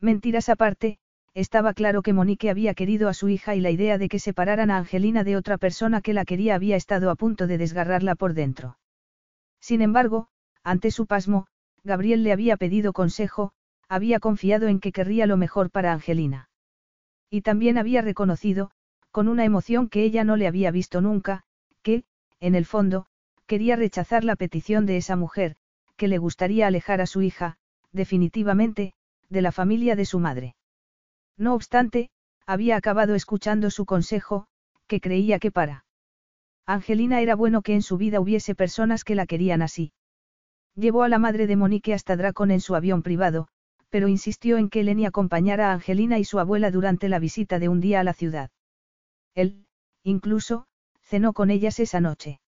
Mentiras 0.00 0.48
aparte, 0.48 0.98
estaba 1.34 1.74
claro 1.74 2.02
que 2.02 2.12
Monique 2.12 2.48
había 2.48 2.74
querido 2.74 3.08
a 3.08 3.14
su 3.14 3.28
hija 3.28 3.54
y 3.54 3.60
la 3.60 3.70
idea 3.70 3.98
de 3.98 4.08
que 4.08 4.18
separaran 4.18 4.70
a 4.70 4.78
Angelina 4.78 5.22
de 5.22 5.36
otra 5.36 5.58
persona 5.58 6.00
que 6.00 6.14
la 6.14 6.24
quería 6.24 6.54
había 6.54 6.76
estado 6.76 7.10
a 7.10 7.14
punto 7.14 7.46
de 7.46 7.58
desgarrarla 7.58 8.14
por 8.14 8.32
dentro. 8.32 8.78
Sin 9.60 9.82
embargo, 9.82 10.28
ante 10.62 10.90
su 10.90 11.06
pasmo, 11.06 11.46
Gabriel 11.84 12.22
le 12.22 12.32
había 12.32 12.56
pedido 12.56 12.92
consejo, 12.92 13.52
había 13.88 14.18
confiado 14.18 14.66
en 14.68 14.80
que 14.80 14.92
querría 14.92 15.26
lo 15.26 15.36
mejor 15.36 15.70
para 15.70 15.92
Angelina. 15.92 16.48
Y 17.30 17.42
también 17.42 17.76
había 17.76 18.02
reconocido, 18.02 18.70
con 19.10 19.28
una 19.28 19.44
emoción 19.44 19.88
que 19.88 20.04
ella 20.04 20.24
no 20.24 20.36
le 20.36 20.46
había 20.46 20.70
visto 20.70 21.00
nunca, 21.00 21.44
que, 21.82 22.04
en 22.40 22.54
el 22.54 22.64
fondo, 22.64 23.06
quería 23.46 23.76
rechazar 23.76 24.24
la 24.24 24.36
petición 24.36 24.86
de 24.86 24.96
esa 24.96 25.16
mujer, 25.16 25.56
que 25.96 26.08
le 26.08 26.18
gustaría 26.18 26.66
alejar 26.66 27.00
a 27.00 27.06
su 27.06 27.22
hija, 27.22 27.56
definitivamente, 27.92 28.92
de 29.28 29.42
la 29.42 29.52
familia 29.52 29.96
de 29.96 30.04
su 30.04 30.18
madre. 30.18 30.56
No 31.36 31.54
obstante, 31.54 32.10
había 32.46 32.76
acabado 32.76 33.14
escuchando 33.14 33.70
su 33.70 33.86
consejo, 33.86 34.46
que 34.86 35.00
creía 35.00 35.38
que 35.38 35.50
para 35.50 35.84
Angelina 36.66 37.20
era 37.20 37.36
bueno 37.36 37.62
que 37.62 37.74
en 37.74 37.82
su 37.82 37.96
vida 37.96 38.20
hubiese 38.20 38.54
personas 38.54 39.04
que 39.04 39.14
la 39.14 39.26
querían 39.26 39.62
así. 39.62 39.92
Llevó 40.74 41.04
a 41.04 41.08
la 41.08 41.18
madre 41.18 41.46
de 41.46 41.56
Monique 41.56 41.94
hasta 41.94 42.16
Dracon 42.16 42.50
en 42.50 42.60
su 42.60 42.74
avión 42.74 43.02
privado, 43.02 43.48
pero 43.88 44.08
insistió 44.08 44.58
en 44.58 44.68
que 44.68 44.82
Lenny 44.82 45.06
acompañara 45.06 45.70
a 45.70 45.74
Angelina 45.74 46.18
y 46.18 46.24
su 46.24 46.38
abuela 46.38 46.70
durante 46.70 47.08
la 47.08 47.18
visita 47.18 47.58
de 47.58 47.68
un 47.68 47.80
día 47.80 48.00
a 48.00 48.04
la 48.04 48.12
ciudad. 48.12 48.50
Él, 49.34 49.66
incluso, 50.02 50.66
cenó 51.02 51.32
con 51.32 51.50
ellas 51.50 51.78
esa 51.78 52.00
noche. 52.00 52.40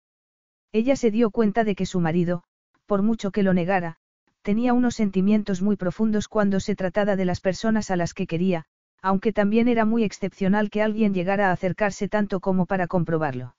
Ella 0.78 0.94
se 0.94 1.10
dio 1.10 1.30
cuenta 1.30 1.64
de 1.64 1.74
que 1.74 1.86
su 1.86 2.00
marido, 2.00 2.42
por 2.84 3.00
mucho 3.00 3.30
que 3.30 3.42
lo 3.42 3.55
negara, 3.55 3.96
tenía 4.42 4.74
unos 4.74 4.94
sentimientos 4.94 5.62
muy 5.62 5.76
profundos 5.76 6.28
cuando 6.28 6.60
se 6.60 6.76
trataba 6.76 7.16
de 7.16 7.24
las 7.24 7.40
personas 7.40 7.90
a 7.90 7.96
las 7.96 8.12
que 8.12 8.26
quería, 8.26 8.66
aunque 9.00 9.32
también 9.32 9.68
era 9.68 9.86
muy 9.86 10.05
excepcional 10.05 10.68
que 10.68 10.82
alguien 10.82 11.14
llegara 11.14 11.48
a 11.48 11.52
acercarse 11.52 12.10
tanto 12.10 12.40
como 12.40 12.66
para 12.66 12.88
comprobarlo. 12.88 13.56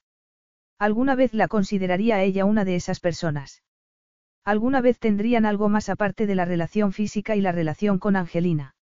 Alguna 0.78 1.16
vez 1.16 1.34
la 1.34 1.48
consideraría 1.48 2.18
a 2.18 2.22
ella 2.22 2.46
una 2.46 2.66
de 2.66 2.76
esas 2.76 3.00
personas. 3.00 3.64
Alguna 4.46 4.82
vez 4.82 5.00
tendrían 5.00 5.48
algo 5.48 5.70
más 5.70 5.90
aparte 5.90 6.28
de 6.28 6.36
la 6.36 6.46
relación 6.46 6.94
física 6.94 7.36
y 7.36 7.42
la 7.42 7.52
relación 7.52 7.98
con 7.98 8.16
Angelina. 8.16 8.76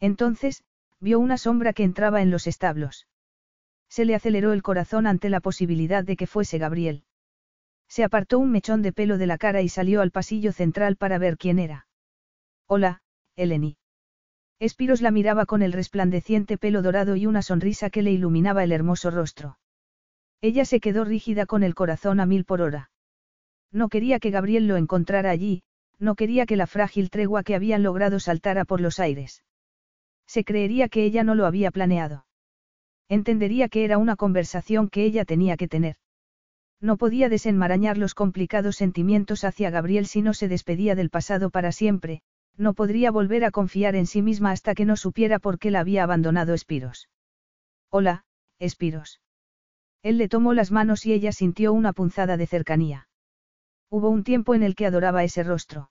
Entonces, 0.00 0.64
vio 0.98 1.20
una 1.20 1.36
sombra 1.36 1.74
que 1.74 1.84
entraba 1.84 2.22
en 2.22 2.30
los 2.30 2.46
establos. 2.46 3.06
Se 3.90 4.06
le 4.06 4.14
aceleró 4.14 4.54
el 4.54 4.62
corazón 4.62 5.06
ante 5.06 5.28
la 5.28 5.40
posibilidad 5.40 6.02
de 6.04 6.16
que 6.16 6.26
fuese 6.26 6.56
Gabriel. 6.56 7.04
Se 7.90 8.04
apartó 8.04 8.38
un 8.38 8.52
mechón 8.52 8.82
de 8.82 8.92
pelo 8.92 9.18
de 9.18 9.26
la 9.26 9.36
cara 9.36 9.62
y 9.62 9.68
salió 9.68 10.00
al 10.00 10.12
pasillo 10.12 10.52
central 10.52 10.94
para 10.94 11.18
ver 11.18 11.36
quién 11.36 11.58
era. 11.58 11.88
Hola, 12.68 13.02
Eleni. 13.34 13.78
Espiros 14.60 15.02
la 15.02 15.10
miraba 15.10 15.44
con 15.44 15.60
el 15.60 15.72
resplandeciente 15.72 16.56
pelo 16.56 16.82
dorado 16.82 17.16
y 17.16 17.26
una 17.26 17.42
sonrisa 17.42 17.90
que 17.90 18.02
le 18.02 18.12
iluminaba 18.12 18.62
el 18.62 18.70
hermoso 18.70 19.10
rostro. 19.10 19.58
Ella 20.40 20.64
se 20.64 20.78
quedó 20.78 21.04
rígida 21.04 21.46
con 21.46 21.64
el 21.64 21.74
corazón 21.74 22.20
a 22.20 22.26
mil 22.26 22.44
por 22.44 22.62
hora. 22.62 22.92
No 23.72 23.88
quería 23.88 24.20
que 24.20 24.30
Gabriel 24.30 24.68
lo 24.68 24.76
encontrara 24.76 25.30
allí, 25.30 25.64
no 25.98 26.14
quería 26.14 26.46
que 26.46 26.56
la 26.56 26.68
frágil 26.68 27.10
tregua 27.10 27.42
que 27.42 27.56
habían 27.56 27.82
logrado 27.82 28.20
saltara 28.20 28.64
por 28.64 28.80
los 28.80 29.00
aires. 29.00 29.42
Se 30.28 30.44
creería 30.44 30.88
que 30.88 31.02
ella 31.02 31.24
no 31.24 31.34
lo 31.34 31.44
había 31.44 31.72
planeado. 31.72 32.24
Entendería 33.08 33.68
que 33.68 33.84
era 33.84 33.98
una 33.98 34.14
conversación 34.14 34.88
que 34.88 35.02
ella 35.04 35.24
tenía 35.24 35.56
que 35.56 35.66
tener. 35.66 35.96
No 36.80 36.96
podía 36.96 37.28
desenmarañar 37.28 37.98
los 37.98 38.14
complicados 38.14 38.76
sentimientos 38.76 39.44
hacia 39.44 39.70
Gabriel 39.70 40.06
si 40.06 40.22
no 40.22 40.32
se 40.32 40.48
despedía 40.48 40.94
del 40.94 41.10
pasado 41.10 41.50
para 41.50 41.72
siempre, 41.72 42.22
no 42.56 42.74
podría 42.74 43.10
volver 43.10 43.44
a 43.44 43.50
confiar 43.50 43.94
en 43.94 44.06
sí 44.06 44.22
misma 44.22 44.50
hasta 44.50 44.74
que 44.74 44.84
no 44.84 44.96
supiera 44.96 45.38
por 45.38 45.58
qué 45.58 45.70
la 45.70 45.80
había 45.80 46.04
abandonado 46.04 46.54
Espiros. 46.54 47.08
Hola, 47.90 48.24
Espiros. 48.58 49.20
Él 50.02 50.16
le 50.16 50.28
tomó 50.28 50.54
las 50.54 50.70
manos 50.70 51.04
y 51.04 51.12
ella 51.12 51.32
sintió 51.32 51.72
una 51.72 51.92
punzada 51.92 52.36
de 52.36 52.46
cercanía. 52.46 53.08
Hubo 53.90 54.08
un 54.08 54.24
tiempo 54.24 54.54
en 54.54 54.62
el 54.62 54.74
que 54.74 54.86
adoraba 54.86 55.24
ese 55.24 55.42
rostro. 55.42 55.90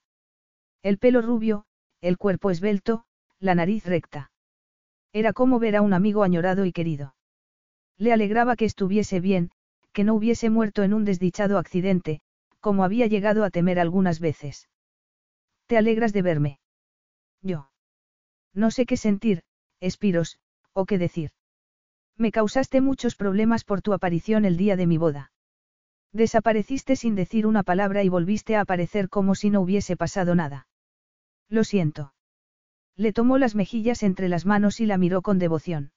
El 0.82 0.98
pelo 0.98 1.22
rubio, 1.22 1.66
el 2.02 2.18
cuerpo 2.18 2.50
esbelto, 2.50 3.04
la 3.40 3.54
nariz 3.54 3.86
recta. 3.86 4.32
Era 5.14 5.34
como 5.34 5.60
ver 5.60 5.76
a 5.76 5.82
un 5.82 5.94
amigo 5.94 6.24
añorado 6.24 6.66
y 6.66 6.72
querido. 6.72 7.16
Le 7.98 8.14
alegraba 8.14 8.56
que 8.56 8.66
estuviese 8.66 9.20
bien, 9.20 9.52
que 9.94 10.04
no 10.04 10.14
hubiese 10.14 10.50
muerto 10.50 10.84
en 10.84 10.94
un 10.94 11.06
desdichado 11.06 11.58
accidente, 11.58 12.22
como 12.60 12.84
había 12.84 13.08
llegado 13.08 13.44
a 13.44 13.50
temer 13.50 13.80
algunas 13.80 14.20
veces. 14.20 14.70
¿Te 15.68 15.78
alegras 15.78 16.14
de 16.14 16.22
verme? 16.22 16.60
Yo. 17.42 17.70
No 18.54 18.72
sé 18.72 18.86
qué 18.86 18.98
sentir, 18.98 19.44
Espiros, 19.80 20.40
o 20.74 20.86
qué 20.86 20.98
decir. 20.98 21.32
Me 22.18 22.32
causaste 22.32 22.82
muchos 22.82 23.16
problemas 23.16 23.64
por 23.64 23.82
tu 23.82 23.94
aparición 23.94 24.46
el 24.46 24.58
día 24.58 24.76
de 24.76 24.88
mi 24.88 24.98
boda. 24.98 25.32
Desapareciste 26.12 26.96
sin 26.96 27.16
decir 27.16 27.46
una 27.46 27.64
palabra 27.64 28.04
y 28.04 28.10
volviste 28.10 28.56
a 28.56 28.62
aparecer 28.62 29.10
como 29.10 29.36
si 29.36 29.50
no 29.50 29.62
hubiese 29.62 29.96
pasado 29.96 30.36
nada. 30.36 30.68
Lo 31.50 31.64
siento. 31.64 32.14
Le 32.96 33.14
tomó 33.14 33.38
las 33.38 33.56
mejillas 33.56 34.04
entre 34.04 34.28
las 34.28 34.46
manos 34.46 34.80
y 34.82 34.86
la 34.86 34.98
miró 34.98 35.22
con 35.22 35.40
devoción. 35.40 35.92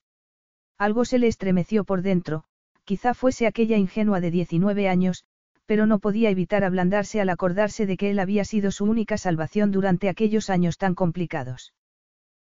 Algo 0.79 1.05
se 1.05 1.19
le 1.19 1.27
estremeció 1.27 1.85
por 1.85 2.03
dentro, 2.03 2.45
quizá 2.85 3.15
fuese 3.15 3.47
aquella 3.47 3.77
ingenua 3.77 4.21
de 4.21 4.31
19 4.31 4.89
años, 4.89 5.25
pero 5.67 5.87
no 5.87 5.99
podía 6.01 6.31
evitar 6.31 6.65
ablandarse 6.65 7.21
al 7.21 7.31
acordarse 7.31 7.87
de 7.87 7.97
que 7.97 8.11
él 8.11 8.19
había 8.19 8.45
sido 8.45 8.71
su 8.71 8.85
única 8.85 9.17
salvación 9.17 9.71
durante 9.71 10.09
aquellos 10.09 10.51
años 10.51 10.77
tan 10.77 10.95
complicados. 10.95 11.73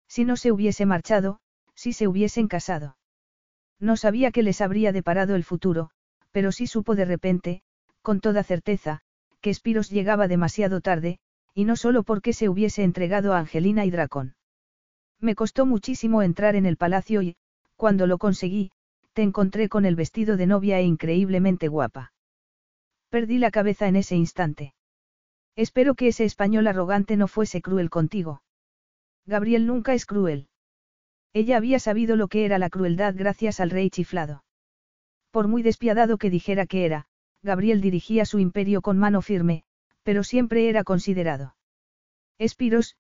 Si 0.08 0.26
no 0.26 0.38
se 0.38 0.52
hubiese 0.52 0.86
marchado, 0.86 1.40
si 1.74 1.94
se 1.94 2.08
hubiesen 2.08 2.48
casado. 2.48 2.98
No 3.80 3.98
sabía 3.98 4.32
qué 4.32 4.44
les 4.44 4.62
habría 4.62 4.92
deparado 4.92 5.36
el 5.36 5.44
futuro, 5.44 5.90
pero 6.32 6.52
sí 6.52 6.68
supo 6.68 6.96
de 6.96 7.06
repente, 7.06 7.62
con 8.02 8.20
toda 8.20 8.44
certeza, 8.44 9.02
que 9.42 9.54
Spiros 9.54 9.90
llegaba 9.90 10.28
demasiado 10.28 10.82
tarde, 10.82 11.20
y 11.54 11.66
no 11.66 11.76
solo 11.76 12.04
porque 12.04 12.34
se 12.34 12.50
hubiese 12.50 12.84
entregado 12.84 13.34
a 13.34 13.40
Angelina 13.40 13.86
y 13.86 13.92
Dracón. 13.92 14.36
Me 15.20 15.36
costó 15.36 15.66
muchísimo 15.66 16.22
entrar 16.22 16.56
en 16.56 16.66
el 16.66 16.78
palacio 16.78 17.22
y, 17.22 17.38
cuando 17.76 18.08
lo 18.08 18.18
conseguí, 18.18 18.72
te 19.16 19.24
encontré 19.24 19.70
con 19.70 19.86
el 19.86 19.96
vestido 19.96 20.36
de 20.36 20.46
novia 20.46 20.78
e 20.78 20.84
increíblemente 20.84 21.70
guapa. 21.70 22.12
Perdí 23.10 23.38
la 23.38 23.50
cabeza 23.50 23.88
en 23.88 23.96
ese 23.96 24.18
instante. 24.18 24.74
Espero 25.56 25.96
que 25.96 26.10
ese 26.10 26.26
español 26.26 26.68
arrogante 26.68 27.16
no 27.16 27.30
fuese 27.30 27.62
cruel 27.62 27.90
contigo. 27.90 28.44
Gabriel 29.26 29.68
nunca 29.68 29.94
es 29.94 30.06
cruel. 30.06 30.50
Ella 31.32 31.56
había 31.56 31.80
sabido 31.80 32.18
lo 32.18 32.28
que 32.28 32.44
era 32.44 32.60
la 32.60 32.70
crueldad 32.70 33.16
gracias 33.16 33.62
al 33.62 33.70
rey 33.70 33.90
chiflado. 33.90 34.44
Por 35.32 35.48
muy 35.48 35.64
despiadado 35.64 36.18
que 36.18 36.30
dijera 36.30 36.66
que 36.66 36.86
era, 36.86 37.08
Gabriel 37.42 37.80
dirigía 37.80 38.26
su 38.26 38.40
imperio 38.40 38.82
con 38.82 38.98
mano 38.98 39.22
firme, 39.22 39.64
pero 40.04 40.26
siempre 40.26 40.68
era 40.68 40.84
considerado. 40.84 41.56
Espiros, 42.38 42.98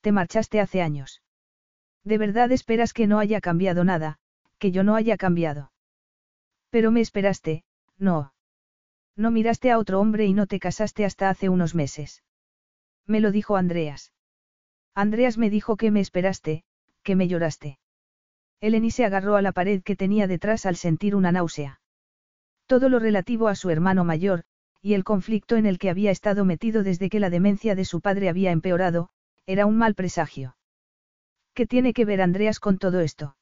te 0.00 0.12
marchaste 0.12 0.60
hace 0.60 0.80
años. 0.80 1.20
¿De 2.04 2.16
verdad 2.16 2.52
esperas 2.52 2.94
que 2.94 3.06
no 3.06 3.18
haya 3.18 3.42
cambiado 3.42 3.84
nada, 3.84 4.18
que 4.58 4.70
yo 4.70 4.84
no 4.84 4.94
haya 4.94 5.16
cambiado. 5.16 5.72
Pero 6.70 6.90
me 6.90 7.00
esperaste, 7.00 7.64
no. 7.96 8.34
No 9.16 9.30
miraste 9.30 9.70
a 9.70 9.78
otro 9.78 10.00
hombre 10.00 10.26
y 10.26 10.34
no 10.34 10.46
te 10.46 10.60
casaste 10.60 11.04
hasta 11.04 11.30
hace 11.30 11.48
unos 11.48 11.74
meses. 11.74 12.22
Me 13.06 13.20
lo 13.20 13.32
dijo 13.32 13.56
Andreas. 13.56 14.12
Andreas 14.94 15.38
me 15.38 15.50
dijo 15.50 15.76
que 15.76 15.90
me 15.90 16.00
esperaste, 16.00 16.64
que 17.02 17.16
me 17.16 17.26
lloraste. 17.26 17.78
Eleni 18.60 18.90
se 18.90 19.04
agarró 19.04 19.36
a 19.36 19.42
la 19.42 19.52
pared 19.52 19.82
que 19.82 19.96
tenía 19.96 20.26
detrás 20.26 20.66
al 20.66 20.76
sentir 20.76 21.14
una 21.14 21.32
náusea. 21.32 21.80
Todo 22.66 22.88
lo 22.88 22.98
relativo 22.98 23.48
a 23.48 23.54
su 23.54 23.70
hermano 23.70 24.04
mayor, 24.04 24.44
y 24.82 24.94
el 24.94 25.04
conflicto 25.04 25.56
en 25.56 25.66
el 25.66 25.78
que 25.78 25.90
había 25.90 26.10
estado 26.10 26.44
metido 26.44 26.82
desde 26.82 27.08
que 27.08 27.20
la 27.20 27.30
demencia 27.30 27.74
de 27.74 27.84
su 27.84 28.00
padre 28.00 28.28
había 28.28 28.50
empeorado, 28.50 29.08
era 29.46 29.64
un 29.64 29.78
mal 29.78 29.94
presagio. 29.94 30.56
¿Qué 31.54 31.66
tiene 31.66 31.94
que 31.94 32.04
ver 32.04 32.20
Andreas 32.20 32.60
con 32.60 32.78
todo 32.78 33.00
esto? 33.00 33.37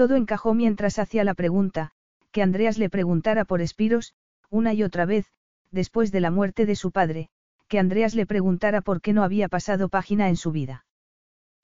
Todo 0.00 0.16
encajó 0.16 0.54
mientras 0.54 0.98
hacía 0.98 1.24
la 1.24 1.34
pregunta, 1.34 1.90
que 2.32 2.40
Andreas 2.40 2.78
le 2.78 2.88
preguntara 2.88 3.44
por 3.44 3.60
Espiros, 3.60 4.14
una 4.48 4.72
y 4.72 4.82
otra 4.82 5.04
vez, 5.04 5.26
después 5.70 6.10
de 6.10 6.20
la 6.20 6.30
muerte 6.30 6.64
de 6.64 6.74
su 6.74 6.90
padre, 6.90 7.28
que 7.68 7.78
Andreas 7.78 8.14
le 8.14 8.24
preguntara 8.24 8.80
por 8.80 9.02
qué 9.02 9.12
no 9.12 9.22
había 9.22 9.50
pasado 9.50 9.90
página 9.90 10.30
en 10.30 10.36
su 10.36 10.52
vida. 10.52 10.86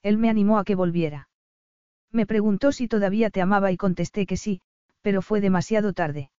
Él 0.02 0.18
me 0.18 0.28
animó 0.28 0.58
a 0.58 0.64
que 0.64 0.74
volviera. 0.74 1.30
Me 2.12 2.26
preguntó 2.26 2.72
si 2.72 2.88
todavía 2.88 3.30
te 3.30 3.40
amaba 3.40 3.72
y 3.72 3.78
contesté 3.78 4.26
que 4.26 4.36
sí, 4.36 4.60
pero 5.00 5.22
fue 5.22 5.40
demasiado 5.40 5.94
tarde. 5.94 6.30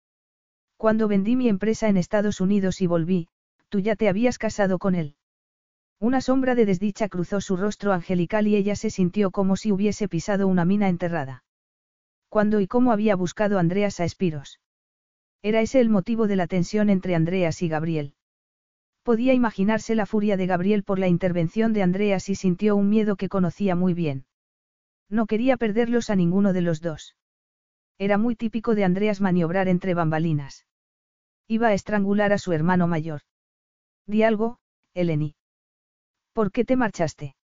Cuando 0.76 1.08
vendí 1.08 1.36
mi 1.36 1.50
empresa 1.50 1.90
en 1.90 1.98
Estados 1.98 2.42
Unidos 2.42 2.80
y 2.80 2.86
volví, 2.86 3.28
tú 3.70 3.80
ya 3.80 3.96
te 3.96 4.08
habías 4.08 4.38
casado 4.38 4.78
con 4.78 4.94
él. 4.94 5.16
Una 6.00 6.22
sombra 6.22 6.54
de 6.54 6.68
desdicha 6.68 7.10
cruzó 7.10 7.42
su 7.42 7.58
rostro 7.58 7.92
angelical 7.92 8.46
y 8.46 8.56
ella 8.56 8.76
se 8.76 8.92
sintió 8.92 9.32
como 9.32 9.56
si 9.56 9.72
hubiese 9.72 10.08
pisado 10.08 10.48
una 10.48 10.64
mina 10.64 10.90
enterrada. 10.90 11.44
¿Cuándo 12.30 12.60
y 12.60 12.68
cómo 12.68 12.92
había 12.92 13.16
buscado 13.16 13.60
Andreas 13.60 14.00
a 14.00 14.06
Espiros? 14.06 14.60
Era 15.42 15.62
ese 15.62 15.80
el 15.80 15.90
motivo 15.90 16.28
de 16.28 16.36
la 16.36 16.48
tensión 16.48 16.90
entre 16.90 17.16
Andreas 17.16 17.62
y 17.62 17.70
Gabriel. 17.70 18.14
Podía 19.04 19.34
imaginarse 19.34 19.96
la 19.96 20.06
furia 20.06 20.36
de 20.36 20.48
Gabriel 20.48 20.84
por 20.84 21.00
la 21.00 21.08
intervención 21.08 21.72
de 21.72 21.84
Andreas 21.84 22.28
y 22.28 22.36
sintió 22.36 22.76
un 22.76 22.90
miedo 22.90 23.16
que 23.16 23.30
conocía 23.30 23.76
muy 23.76 23.94
bien. 23.94 24.26
No 25.10 25.26
quería 25.26 25.56
perderlos 25.56 26.10
a 26.10 26.16
ninguno 26.16 26.52
de 26.52 26.62
los 26.62 26.82
dos. 26.82 27.16
Era 27.98 28.18
muy 28.18 28.36
típico 28.36 28.76
de 28.76 28.84
Andreas 28.84 29.22
maniobrar 29.22 29.70
entre 29.70 29.94
bambalinas. 29.94 30.66
Iba 31.48 31.70
a 31.70 31.74
estrangular 31.74 32.34
a 32.34 32.38
su 32.38 32.52
hermano 32.52 32.88
mayor. 32.88 33.22
Di 34.06 34.24
algo, 34.24 34.60
Eleni. 34.94 35.36
¿Por 36.34 36.52
qué 36.52 36.66
te 36.66 36.76
marchaste? 36.76 37.36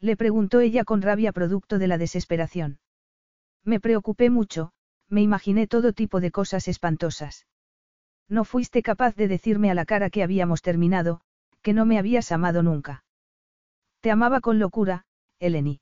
Le 0.00 0.16
preguntó 0.16 0.60
ella 0.60 0.84
con 0.84 1.00
rabia 1.00 1.32
producto 1.32 1.78
de 1.78 1.86
la 1.86 1.98
desesperación. 1.98 2.80
Me 3.64 3.80
preocupé 3.80 4.30
mucho, 4.30 4.72
me 5.08 5.22
imaginé 5.22 5.66
todo 5.66 5.92
tipo 5.92 6.20
de 6.20 6.30
cosas 6.30 6.68
espantosas. 6.68 7.46
No 8.28 8.44
fuiste 8.44 8.82
capaz 8.82 9.16
de 9.16 9.28
decirme 9.28 9.70
a 9.70 9.74
la 9.74 9.84
cara 9.84 10.08
que 10.08 10.22
habíamos 10.22 10.62
terminado, 10.62 11.20
que 11.62 11.72
no 11.72 11.84
me 11.84 11.98
habías 11.98 12.32
amado 12.32 12.62
nunca. 12.62 13.04
Te 14.00 14.10
amaba 14.10 14.40
con 14.40 14.58
locura, 14.58 15.04
Eleni. 15.40 15.80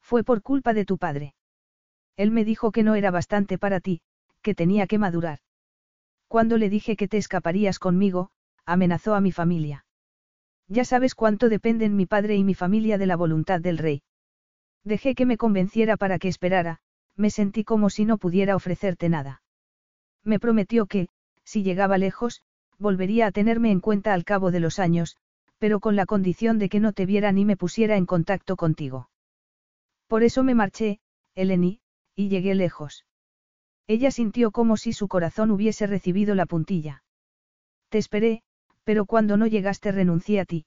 Fue 0.00 0.24
por 0.24 0.42
culpa 0.42 0.72
de 0.72 0.84
tu 0.84 0.98
padre. 0.98 1.34
Él 2.16 2.30
me 2.30 2.44
dijo 2.44 2.72
que 2.72 2.82
no 2.82 2.94
era 2.94 3.10
bastante 3.10 3.58
para 3.58 3.80
ti, 3.80 4.00
que 4.42 4.54
tenía 4.54 4.86
que 4.86 4.98
madurar. 4.98 5.38
Cuando 6.26 6.56
le 6.56 6.68
dije 6.68 6.96
que 6.96 7.06
te 7.06 7.16
escaparías 7.16 7.78
conmigo, 7.78 8.30
amenazó 8.64 9.14
a 9.14 9.20
mi 9.20 9.30
familia. 9.30 9.84
Ya 10.66 10.84
sabes 10.84 11.14
cuánto 11.14 11.48
dependen 11.48 11.96
mi 11.96 12.06
padre 12.06 12.36
y 12.36 12.44
mi 12.44 12.54
familia 12.54 12.98
de 12.98 13.06
la 13.06 13.16
voluntad 13.16 13.60
del 13.60 13.78
rey. 13.78 14.02
Dejé 14.84 15.14
que 15.14 15.26
me 15.26 15.36
convenciera 15.36 15.96
para 15.96 16.18
que 16.18 16.28
esperara, 16.28 16.80
me 17.18 17.30
sentí 17.30 17.64
como 17.64 17.90
si 17.90 18.06
no 18.06 18.16
pudiera 18.16 18.56
ofrecerte 18.56 19.08
nada. 19.08 19.42
Me 20.24 20.38
prometió 20.38 20.86
que, 20.86 21.08
si 21.44 21.62
llegaba 21.62 21.98
lejos, 21.98 22.42
volvería 22.78 23.26
a 23.26 23.32
tenerme 23.32 23.70
en 23.70 23.80
cuenta 23.80 24.14
al 24.14 24.24
cabo 24.24 24.50
de 24.50 24.60
los 24.60 24.78
años, 24.78 25.16
pero 25.58 25.80
con 25.80 25.96
la 25.96 26.06
condición 26.06 26.58
de 26.58 26.68
que 26.68 26.80
no 26.80 26.92
te 26.92 27.04
viera 27.04 27.32
ni 27.32 27.44
me 27.44 27.56
pusiera 27.56 27.96
en 27.96 28.06
contacto 28.06 28.56
contigo. 28.56 29.10
Por 30.06 30.22
eso 30.22 30.44
me 30.44 30.54
marché, 30.54 31.00
Eleni, 31.34 31.80
y 32.14 32.28
llegué 32.28 32.54
lejos. 32.54 33.04
Ella 33.88 34.10
sintió 34.10 34.52
como 34.52 34.76
si 34.76 34.92
su 34.92 35.08
corazón 35.08 35.50
hubiese 35.50 35.86
recibido 35.86 36.34
la 36.34 36.46
puntilla. 36.46 37.02
Te 37.88 37.98
esperé, 37.98 38.42
pero 38.84 39.06
cuando 39.06 39.36
no 39.36 39.46
llegaste 39.46 39.92
renuncié 39.92 40.40
a 40.40 40.44
ti. 40.44 40.66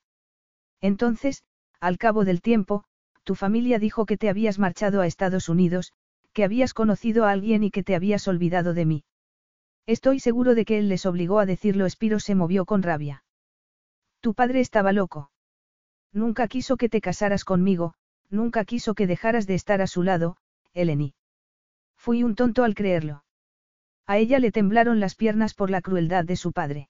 Entonces, 0.81 1.43
al 1.80 1.97
cabo 1.97 2.25
del 2.25 2.41
tiempo, 2.41 2.83
tu 3.23 3.35
familia 3.35 3.80
dijo 3.80 4.05
que 4.05 4.17
te 4.17 4.30
habías 4.30 4.59
marchado 4.59 5.01
a 5.01 5.07
Estados 5.07 5.49
Unidos, 5.49 5.93
que 6.33 6.43
habías 6.43 6.73
conocido 6.73 7.25
a 7.25 7.31
alguien 7.31 7.63
y 7.63 7.71
que 7.71 7.83
te 7.83 7.95
habías 7.95 8.27
olvidado 8.27 8.73
de 8.73 8.85
mí. 8.85 9.03
Estoy 9.85 10.19
seguro 10.19 10.55
de 10.55 10.65
que 10.65 10.77
él 10.77 10.89
les 10.89 11.05
obligó 11.05 11.39
a 11.39 11.45
decirlo. 11.45 11.85
Espiro 11.85 12.19
se 12.19 12.35
movió 12.35 12.65
con 12.65 12.83
rabia. 12.83 13.23
Tu 14.21 14.33
padre 14.33 14.59
estaba 14.59 14.91
loco. 14.91 15.31
Nunca 16.13 16.47
quiso 16.47 16.77
que 16.77 16.89
te 16.89 17.01
casaras 17.01 17.43
conmigo, 17.43 17.93
nunca 18.29 18.65
quiso 18.65 18.93
que 18.93 19.07
dejaras 19.07 19.47
de 19.47 19.55
estar 19.55 19.81
a 19.81 19.87
su 19.87 20.03
lado, 20.03 20.37
Eleni. 20.73 21.15
Fui 21.97 22.23
un 22.23 22.35
tonto 22.35 22.63
al 22.63 22.75
creerlo. 22.75 23.23
A 24.05 24.17
ella 24.17 24.39
le 24.39 24.51
temblaron 24.51 24.99
las 24.99 25.15
piernas 25.15 25.53
por 25.53 25.69
la 25.69 25.81
crueldad 25.81 26.25
de 26.25 26.35
su 26.35 26.51
padre. 26.51 26.89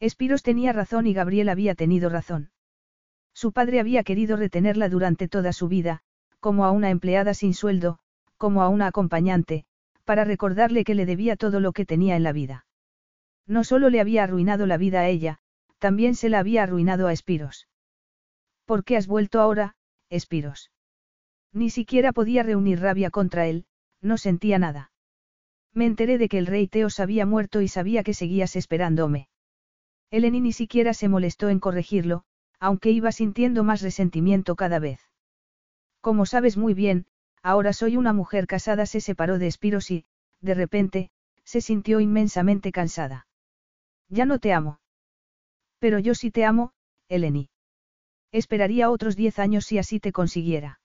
Espiros 0.00 0.42
tenía 0.42 0.72
razón 0.72 1.06
y 1.06 1.12
Gabriel 1.12 1.48
había 1.48 1.74
tenido 1.74 2.08
razón. 2.08 2.50
Su 3.34 3.52
padre 3.52 3.80
había 3.80 4.02
querido 4.02 4.36
retenerla 4.36 4.88
durante 4.88 5.28
toda 5.28 5.52
su 5.52 5.68
vida, 5.68 6.02
como 6.40 6.64
a 6.64 6.70
una 6.70 6.90
empleada 6.90 7.34
sin 7.34 7.54
sueldo, 7.54 7.98
como 8.40 8.62
a 8.62 8.70
una 8.70 8.86
acompañante, 8.86 9.66
para 10.06 10.24
recordarle 10.24 10.82
que 10.82 10.94
le 10.94 11.04
debía 11.04 11.36
todo 11.36 11.60
lo 11.60 11.72
que 11.72 11.84
tenía 11.84 12.16
en 12.16 12.22
la 12.22 12.32
vida. 12.32 12.64
No 13.46 13.64
solo 13.64 13.90
le 13.90 14.00
había 14.00 14.24
arruinado 14.24 14.64
la 14.64 14.78
vida 14.78 15.00
a 15.00 15.08
ella, 15.08 15.40
también 15.78 16.14
se 16.14 16.30
la 16.30 16.38
había 16.38 16.62
arruinado 16.62 17.06
a 17.06 17.12
Espiros. 17.12 17.68
¿Por 18.64 18.82
qué 18.82 18.96
has 18.96 19.06
vuelto 19.06 19.42
ahora, 19.42 19.76
Espiros? 20.08 20.70
Ni 21.52 21.68
siquiera 21.68 22.14
podía 22.14 22.42
reunir 22.42 22.80
rabia 22.80 23.10
contra 23.10 23.46
él, 23.46 23.66
no 24.00 24.16
sentía 24.16 24.58
nada. 24.58 24.90
Me 25.74 25.84
enteré 25.84 26.16
de 26.16 26.30
que 26.30 26.38
el 26.38 26.46
rey 26.46 26.66
Teos 26.66 26.98
había 26.98 27.26
muerto 27.26 27.60
y 27.60 27.68
sabía 27.68 28.02
que 28.02 28.14
seguías 28.14 28.56
esperándome. 28.56 29.28
Eleni 30.10 30.40
ni 30.40 30.54
siquiera 30.54 30.94
se 30.94 31.08
molestó 31.08 31.50
en 31.50 31.60
corregirlo, 31.60 32.24
aunque 32.58 32.90
iba 32.90 33.12
sintiendo 33.12 33.64
más 33.64 33.82
resentimiento 33.82 34.56
cada 34.56 34.78
vez. 34.78 35.00
Como 36.00 36.24
sabes 36.24 36.56
muy 36.56 36.72
bien, 36.72 37.04
ahora 37.42 37.72
soy 37.72 37.96
una 37.96 38.12
mujer 38.12 38.46
casada, 38.46 38.86
se 38.86 39.00
separó 39.00 39.38
de 39.38 39.46
Espiros 39.46 39.90
y, 39.90 40.04
de 40.40 40.54
repente, 40.54 41.10
se 41.44 41.60
sintió 41.60 42.00
inmensamente 42.00 42.72
cansada. 42.72 43.26
Ya 44.08 44.24
no 44.24 44.38
te 44.38 44.52
amo. 44.52 44.80
Pero 45.78 45.98
yo 45.98 46.14
sí 46.14 46.30
te 46.30 46.44
amo, 46.44 46.72
Eleni. 47.08 47.48
Esperaría 48.32 48.90
otros 48.90 49.16
diez 49.16 49.38
años 49.38 49.66
si 49.66 49.78
así 49.78 49.98
te 49.98 50.12
consiguiera. 50.12 50.80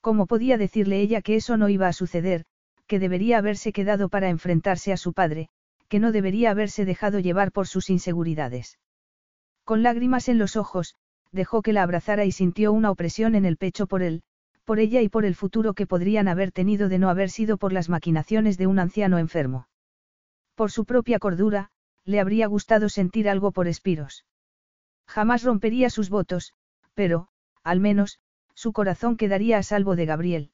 ¿Cómo 0.00 0.26
podía 0.26 0.58
decirle 0.58 1.00
ella 1.00 1.22
que 1.22 1.36
eso 1.36 1.56
no 1.56 1.68
iba 1.68 1.88
a 1.88 1.92
suceder, 1.92 2.44
que 2.86 2.98
debería 2.98 3.38
haberse 3.38 3.72
quedado 3.72 4.08
para 4.08 4.28
enfrentarse 4.28 4.92
a 4.92 4.96
su 4.96 5.12
padre, 5.12 5.48
que 5.88 6.00
no 6.00 6.12
debería 6.12 6.50
haberse 6.50 6.84
dejado 6.84 7.18
llevar 7.18 7.52
por 7.52 7.66
sus 7.66 7.90
inseguridades? 7.90 8.78
Con 9.64 9.82
lágrimas 9.82 10.28
en 10.28 10.38
los 10.38 10.56
ojos, 10.56 10.94
dejó 11.32 11.62
que 11.62 11.72
la 11.72 11.82
abrazara 11.82 12.24
y 12.24 12.32
sintió 12.32 12.72
una 12.72 12.90
opresión 12.90 13.34
en 13.34 13.44
el 13.44 13.56
pecho 13.56 13.86
por 13.86 14.02
él, 14.02 14.22
por 14.66 14.80
ella 14.80 15.00
y 15.00 15.08
por 15.08 15.24
el 15.24 15.36
futuro 15.36 15.72
que 15.74 15.86
podrían 15.86 16.26
haber 16.26 16.50
tenido 16.50 16.88
de 16.88 16.98
no 16.98 17.08
haber 17.08 17.30
sido 17.30 17.56
por 17.56 17.72
las 17.72 17.88
maquinaciones 17.88 18.58
de 18.58 18.66
un 18.66 18.80
anciano 18.80 19.18
enfermo. 19.18 19.68
Por 20.56 20.72
su 20.72 20.84
propia 20.84 21.20
cordura, 21.20 21.70
le 22.04 22.18
habría 22.18 22.48
gustado 22.48 22.88
sentir 22.88 23.28
algo 23.28 23.52
por 23.52 23.68
Espiros. 23.68 24.26
Jamás 25.06 25.44
rompería 25.44 25.88
sus 25.88 26.10
votos, 26.10 26.52
pero, 26.94 27.28
al 27.62 27.78
menos, 27.78 28.18
su 28.54 28.72
corazón 28.72 29.16
quedaría 29.16 29.58
a 29.58 29.62
salvo 29.62 29.94
de 29.94 30.04
Gabriel. 30.04 30.50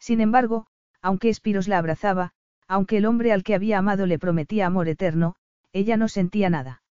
Sin 0.00 0.20
embargo, 0.20 0.66
aunque 1.00 1.28
Espiros 1.28 1.68
la 1.68 1.78
abrazaba, 1.78 2.32
aunque 2.66 2.96
el 2.96 3.06
hombre 3.06 3.32
al 3.32 3.44
que 3.44 3.54
había 3.54 3.78
amado 3.78 4.06
le 4.06 4.18
prometía 4.18 4.66
amor 4.66 4.88
eterno, 4.88 5.36
ella 5.72 5.96
no 5.96 6.08
sentía 6.08 6.50
nada. 6.50 6.82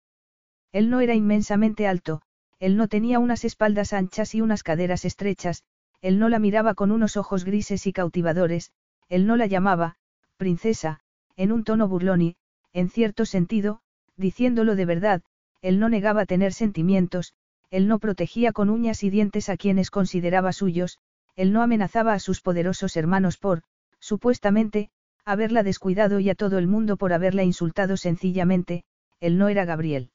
Él 0.71 0.89
no 0.89 1.01
era 1.01 1.15
inmensamente 1.15 1.85
alto, 1.85 2.21
él 2.59 2.77
no 2.77 2.87
tenía 2.87 3.19
unas 3.19 3.43
espaldas 3.43 3.91
anchas 3.91 4.35
y 4.35 4.41
unas 4.41 4.63
caderas 4.63 5.03
estrechas, 5.03 5.63
él 6.01 6.19
no 6.19 6.29
la 6.29 6.39
miraba 6.39 6.73
con 6.73 6.91
unos 6.91 7.17
ojos 7.17 7.43
grises 7.43 7.85
y 7.87 7.93
cautivadores, 7.93 8.71
él 9.09 9.27
no 9.27 9.35
la 9.35 9.47
llamaba, 9.47 9.95
princesa, 10.37 11.01
en 11.35 11.51
un 11.51 11.63
tono 11.63 11.87
burlón 11.87 12.21
y, 12.21 12.35
en 12.73 12.89
cierto 12.89 13.25
sentido, 13.25 13.81
diciéndolo 14.15 14.75
de 14.75 14.85
verdad, 14.85 15.21
él 15.61 15.79
no 15.79 15.89
negaba 15.89 16.25
tener 16.25 16.53
sentimientos, 16.53 17.33
él 17.69 17.87
no 17.87 17.99
protegía 17.99 18.51
con 18.51 18.69
uñas 18.69 19.03
y 19.03 19.09
dientes 19.09 19.49
a 19.49 19.57
quienes 19.57 19.91
consideraba 19.91 20.53
suyos, 20.53 20.99
él 21.35 21.53
no 21.53 21.61
amenazaba 21.61 22.13
a 22.13 22.19
sus 22.19 22.41
poderosos 22.41 22.97
hermanos 22.97 23.37
por, 23.37 23.63
supuestamente, 23.99 24.89
haberla 25.25 25.63
descuidado 25.63 26.19
y 26.19 26.29
a 26.29 26.35
todo 26.35 26.57
el 26.57 26.67
mundo 26.67 26.97
por 26.97 27.13
haberla 27.13 27.43
insultado 27.43 27.97
sencillamente, 27.97 28.83
él 29.19 29.37
no 29.37 29.49
era 29.49 29.65
Gabriel. 29.65 30.11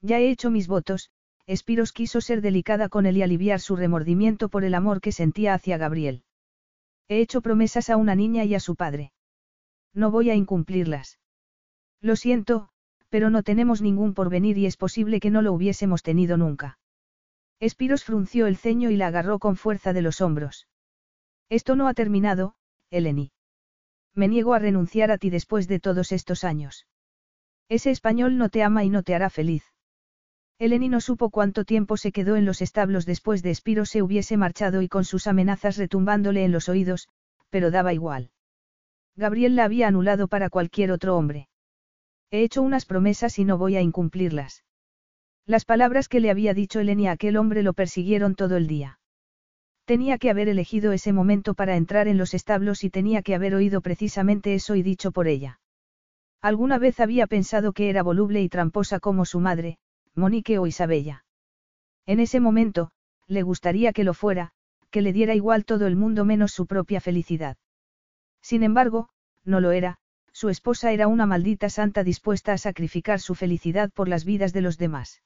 Ya 0.00 0.18
he 0.18 0.30
hecho 0.30 0.50
mis 0.50 0.66
votos, 0.66 1.10
Espiros 1.46 1.92
quiso 1.92 2.20
ser 2.20 2.40
delicada 2.40 2.88
con 2.88 3.04
él 3.04 3.18
y 3.18 3.22
aliviar 3.22 3.60
su 3.60 3.76
remordimiento 3.76 4.48
por 4.48 4.64
el 4.64 4.74
amor 4.74 5.00
que 5.00 5.12
sentía 5.12 5.52
hacia 5.52 5.76
Gabriel. 5.76 6.24
He 7.08 7.20
hecho 7.20 7.42
promesas 7.42 7.90
a 7.90 7.96
una 7.96 8.14
niña 8.14 8.44
y 8.44 8.54
a 8.54 8.60
su 8.60 8.76
padre. 8.76 9.12
No 9.92 10.10
voy 10.10 10.30
a 10.30 10.34
incumplirlas. 10.34 11.18
Lo 12.00 12.16
siento, 12.16 12.70
pero 13.10 13.28
no 13.28 13.42
tenemos 13.42 13.82
ningún 13.82 14.14
porvenir 14.14 14.56
y 14.56 14.66
es 14.66 14.76
posible 14.76 15.20
que 15.20 15.30
no 15.30 15.42
lo 15.42 15.52
hubiésemos 15.52 16.02
tenido 16.02 16.36
nunca. 16.36 16.78
Espiros 17.60 18.04
frunció 18.04 18.46
el 18.46 18.56
ceño 18.56 18.90
y 18.90 18.96
la 18.96 19.08
agarró 19.08 19.38
con 19.38 19.56
fuerza 19.56 19.92
de 19.92 20.02
los 20.02 20.20
hombros. 20.20 20.66
Esto 21.50 21.76
no 21.76 21.88
ha 21.88 21.94
terminado, 21.94 22.56
Eleni. 22.90 23.32
Me 24.14 24.28
niego 24.28 24.54
a 24.54 24.58
renunciar 24.58 25.10
a 25.10 25.18
ti 25.18 25.28
después 25.28 25.68
de 25.68 25.78
todos 25.78 26.10
estos 26.10 26.42
años. 26.42 26.86
Ese 27.68 27.90
español 27.90 28.38
no 28.38 28.48
te 28.48 28.62
ama 28.62 28.84
y 28.84 28.90
no 28.90 29.02
te 29.02 29.14
hará 29.14 29.28
feliz. 29.28 29.73
Eleni 30.58 30.88
no 30.88 31.00
supo 31.00 31.30
cuánto 31.30 31.64
tiempo 31.64 31.96
se 31.96 32.12
quedó 32.12 32.36
en 32.36 32.44
los 32.44 32.62
establos 32.62 33.06
después 33.06 33.42
de 33.42 33.50
Espiros 33.50 33.90
se 33.90 34.02
hubiese 34.02 34.36
marchado 34.36 34.82
y 34.82 34.88
con 34.88 35.04
sus 35.04 35.26
amenazas 35.26 35.76
retumbándole 35.76 36.44
en 36.44 36.52
los 36.52 36.68
oídos, 36.68 37.08
pero 37.50 37.70
daba 37.70 37.92
igual. 37.92 38.30
Gabriel 39.16 39.56
la 39.56 39.64
había 39.64 39.88
anulado 39.88 40.28
para 40.28 40.50
cualquier 40.50 40.92
otro 40.92 41.16
hombre. 41.16 41.48
He 42.30 42.42
hecho 42.42 42.62
unas 42.62 42.84
promesas 42.84 43.38
y 43.38 43.44
no 43.44 43.58
voy 43.58 43.76
a 43.76 43.80
incumplirlas. 43.80 44.64
Las 45.46 45.64
palabras 45.64 46.08
que 46.08 46.20
le 46.20 46.30
había 46.30 46.54
dicho 46.54 46.80
Eleni 46.80 47.08
a 47.08 47.12
aquel 47.12 47.36
hombre 47.36 47.62
lo 47.62 47.74
persiguieron 47.74 48.34
todo 48.34 48.56
el 48.56 48.66
día. 48.66 48.98
Tenía 49.84 50.18
que 50.18 50.30
haber 50.30 50.48
elegido 50.48 50.92
ese 50.92 51.12
momento 51.12 51.54
para 51.54 51.76
entrar 51.76 52.08
en 52.08 52.16
los 52.16 52.32
establos 52.32 52.84
y 52.84 52.90
tenía 52.90 53.22
que 53.22 53.34
haber 53.34 53.54
oído 53.54 53.82
precisamente 53.82 54.54
eso 54.54 54.76
y 54.76 54.82
dicho 54.82 55.12
por 55.12 55.28
ella. 55.28 55.60
Alguna 56.40 56.78
vez 56.78 57.00
había 57.00 57.26
pensado 57.26 57.72
que 57.72 57.90
era 57.90 58.02
voluble 58.02 58.40
y 58.40 58.48
tramposa 58.48 59.00
como 59.00 59.26
su 59.26 59.40
madre, 59.40 59.78
Monique 60.16 60.58
o 60.58 60.66
Isabella. 60.66 61.24
En 62.06 62.20
ese 62.20 62.40
momento, 62.40 62.90
le 63.26 63.42
gustaría 63.42 63.92
que 63.92 64.04
lo 64.04 64.14
fuera, 64.14 64.52
que 64.90 65.02
le 65.02 65.12
diera 65.12 65.34
igual 65.34 65.64
todo 65.64 65.86
el 65.86 65.96
mundo 65.96 66.24
menos 66.24 66.52
su 66.52 66.66
propia 66.66 67.00
felicidad. 67.00 67.56
Sin 68.40 68.62
embargo, 68.62 69.08
no 69.44 69.60
lo 69.60 69.72
era, 69.72 69.98
su 70.32 70.48
esposa 70.48 70.92
era 70.92 71.08
una 71.08 71.26
maldita 71.26 71.68
santa 71.70 72.04
dispuesta 72.04 72.52
a 72.52 72.58
sacrificar 72.58 73.20
su 73.20 73.34
felicidad 73.34 73.90
por 73.92 74.08
las 74.08 74.24
vidas 74.24 74.52
de 74.52 74.60
los 74.60 74.78
demás. 74.78 75.22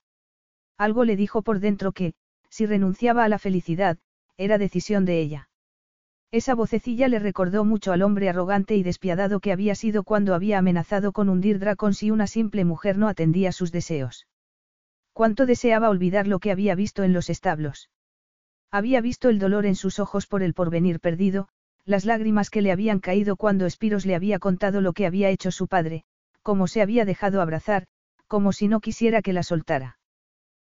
Algo 0.76 1.05
le 1.05 1.17
dijo 1.17 1.42
por 1.42 1.60
dentro 1.60 1.92
que, 1.92 2.15
si 2.49 2.67
renunciaba 2.67 3.25
a 3.25 3.28
la 3.28 3.39
felicidad, 3.39 3.99
era 4.36 4.58
decisión 4.58 5.05
de 5.05 5.20
ella. 5.20 5.50
Esa 6.31 6.55
vocecilla 6.55 7.08
le 7.08 7.18
recordó 7.18 7.65
mucho 7.65 7.92
al 7.92 8.02
hombre 8.02 8.28
arrogante 8.28 8.76
y 8.76 8.83
despiadado 8.83 9.41
que 9.41 9.52
había 9.52 9.75
sido 9.75 10.05
cuando 10.05 10.34
había 10.34 10.58
amenazado 10.58 11.12
con 11.12 11.28
hundir 11.28 11.58
Dracon 11.58 11.94
si 11.94 12.10
una 12.10 12.26
simple 12.26 12.65
mujer 12.65 12.99
no 12.99 13.08
atendía 13.08 13.50
sus 13.50 13.73
deseos. 13.73 14.26
Cuánto 15.18 15.47
deseaba 15.47 15.88
olvidar 15.88 16.28
lo 16.28 16.38
que 16.38 16.52
había 16.52 16.76
visto 16.76 17.02
en 17.02 17.12
los 17.12 17.28
establos. 17.28 17.90
Había 18.70 19.00
visto 19.00 19.28
el 19.30 19.40
dolor 19.40 19.66
en 19.66 19.74
sus 19.74 19.98
ojos 19.98 20.28
por 20.28 20.44
el 20.44 20.55
porvenir 20.55 21.00
perdido, 21.00 21.48
las 21.84 22.05
lágrimas 22.05 22.50
que 22.50 22.62
le 22.62 22.70
habían 22.70 23.00
caído 23.00 23.34
cuando 23.34 23.66
Espiros 23.66 24.06
le 24.06 24.14
había 24.14 24.38
contado 24.38 24.80
lo 24.80 24.92
que 24.92 25.06
había 25.06 25.28
hecho 25.30 25.50
su 25.50 25.66
padre, 25.66 26.05
cómo 26.42 26.68
se 26.68 26.82
había 26.82 27.05
dejado 27.05 27.42
abrazar, 27.42 27.88
como 28.28 28.52
si 28.52 28.68
no 28.68 28.78
quisiera 28.78 29.20
que 29.20 29.32
la 29.32 29.42
soltara. 29.42 29.98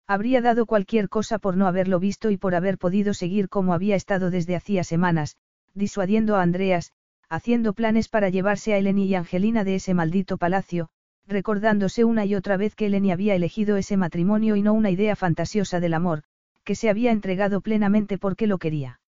Habría 0.06 0.40
dado 0.40 0.64
cualquier 0.64 1.08
cosa 1.08 1.40
por 1.40 1.56
no 1.56 1.66
haberlo 1.66 1.98
visto 1.98 2.30
y 2.30 2.36
por 2.36 2.54
haber 2.54 2.78
podido 2.78 3.14
seguir 3.14 3.48
como 3.48 3.74
había 3.74 3.96
estado 3.96 4.30
desde 4.30 4.54
hacía 4.54 4.84
semanas, 4.84 5.38
disuadiendo 5.74 6.36
a 6.36 6.42
Andreas, 6.42 6.92
haciendo 7.28 7.72
planes 7.72 8.08
para 8.08 8.28
llevarse 8.28 8.74
a 8.74 8.78
Eleni 8.78 9.06
y 9.06 9.16
Angelina 9.16 9.64
de 9.64 9.74
ese 9.74 9.92
maldito 9.92 10.38
palacio, 10.38 10.88
recordándose 11.26 12.04
una 12.04 12.24
y 12.24 12.34
otra 12.34 12.56
vez 12.56 12.74
que 12.74 12.86
Eleni 12.86 13.10
había 13.10 13.34
elegido 13.34 13.76
ese 13.76 13.96
matrimonio 13.96 14.56
y 14.56 14.62
no 14.62 14.72
una 14.72 14.90
idea 14.90 15.16
fantasiosa 15.16 15.80
del 15.80 15.94
amor, 15.94 16.22
que 16.64 16.74
se 16.74 16.88
había 16.88 17.12
entregado 17.12 17.60
plenamente 17.60 18.18
porque 18.18 18.46
lo 18.46 18.58
quería. 18.58 19.00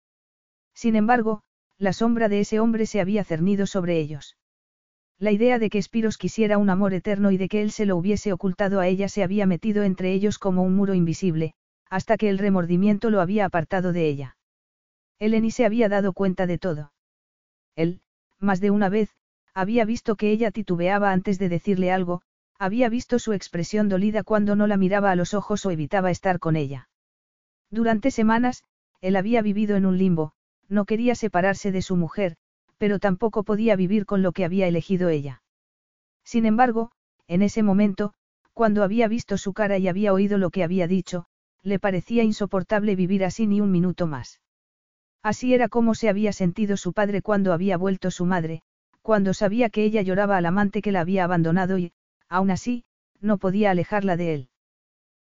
Sin 0.74 0.96
embargo, 0.96 1.42
la 1.78 1.92
sombra 1.92 2.28
de 2.28 2.40
ese 2.40 2.60
hombre 2.60 2.86
se 2.86 3.00
había 3.00 3.24
cernido 3.24 3.66
sobre 3.66 3.98
ellos. 3.98 4.36
La 5.18 5.32
idea 5.32 5.58
de 5.58 5.70
que 5.70 5.82
Spiros 5.82 6.18
quisiera 6.18 6.58
un 6.58 6.70
amor 6.70 6.94
eterno 6.94 7.32
y 7.32 7.36
de 7.36 7.48
que 7.48 7.62
él 7.62 7.72
se 7.72 7.86
lo 7.86 7.96
hubiese 7.96 8.32
ocultado 8.32 8.78
a 8.78 8.86
ella 8.86 9.08
se 9.08 9.24
había 9.24 9.46
metido 9.46 9.82
entre 9.82 10.12
ellos 10.12 10.38
como 10.38 10.62
un 10.62 10.76
muro 10.76 10.94
invisible, 10.94 11.54
hasta 11.90 12.16
que 12.16 12.28
el 12.28 12.38
remordimiento 12.38 13.10
lo 13.10 13.20
había 13.20 13.44
apartado 13.44 13.92
de 13.92 14.08
ella. 14.08 14.36
Eleni 15.18 15.50
se 15.50 15.64
había 15.64 15.88
dado 15.88 16.12
cuenta 16.12 16.46
de 16.46 16.58
todo. 16.58 16.92
Él, 17.74 18.00
más 18.38 18.60
de 18.60 18.70
una 18.70 18.88
vez, 18.88 19.10
Había 19.58 19.84
visto 19.84 20.14
que 20.14 20.30
ella 20.30 20.52
titubeaba 20.52 21.10
antes 21.10 21.36
de 21.40 21.48
decirle 21.48 21.90
algo, 21.90 22.22
había 22.60 22.88
visto 22.88 23.18
su 23.18 23.32
expresión 23.32 23.88
dolida 23.88 24.22
cuando 24.22 24.54
no 24.54 24.68
la 24.68 24.76
miraba 24.76 25.10
a 25.10 25.16
los 25.16 25.34
ojos 25.34 25.66
o 25.66 25.72
evitaba 25.72 26.12
estar 26.12 26.38
con 26.38 26.54
ella. 26.54 26.88
Durante 27.68 28.12
semanas, 28.12 28.62
él 29.00 29.16
había 29.16 29.42
vivido 29.42 29.74
en 29.74 29.84
un 29.84 29.98
limbo, 29.98 30.30
no 30.68 30.84
quería 30.84 31.16
separarse 31.16 31.72
de 31.72 31.82
su 31.82 31.96
mujer, 31.96 32.36
pero 32.76 33.00
tampoco 33.00 33.42
podía 33.42 33.74
vivir 33.74 34.06
con 34.06 34.22
lo 34.22 34.30
que 34.30 34.44
había 34.44 34.68
elegido 34.68 35.08
ella. 35.08 35.42
Sin 36.22 36.46
embargo, 36.46 36.92
en 37.26 37.42
ese 37.42 37.64
momento, 37.64 38.14
cuando 38.52 38.84
había 38.84 39.08
visto 39.08 39.38
su 39.38 39.54
cara 39.54 39.76
y 39.76 39.88
había 39.88 40.12
oído 40.12 40.38
lo 40.38 40.50
que 40.50 40.62
había 40.62 40.86
dicho, 40.86 41.24
le 41.64 41.80
parecía 41.80 42.22
insoportable 42.22 42.94
vivir 42.94 43.24
así 43.24 43.48
ni 43.48 43.60
un 43.60 43.72
minuto 43.72 44.06
más. 44.06 44.40
Así 45.20 45.52
era 45.52 45.68
como 45.68 45.96
se 45.96 46.08
había 46.08 46.32
sentido 46.32 46.76
su 46.76 46.92
padre 46.92 47.22
cuando 47.22 47.52
había 47.52 47.76
vuelto 47.76 48.12
su 48.12 48.24
madre, 48.24 48.62
cuando 49.08 49.32
sabía 49.32 49.70
que 49.70 49.84
ella 49.84 50.02
lloraba 50.02 50.36
al 50.36 50.44
amante 50.44 50.82
que 50.82 50.92
la 50.92 51.00
había 51.00 51.24
abandonado 51.24 51.78
y, 51.78 51.94
aún 52.28 52.50
así, 52.50 52.84
no 53.22 53.38
podía 53.38 53.70
alejarla 53.70 54.18
de 54.18 54.34
él. 54.34 54.48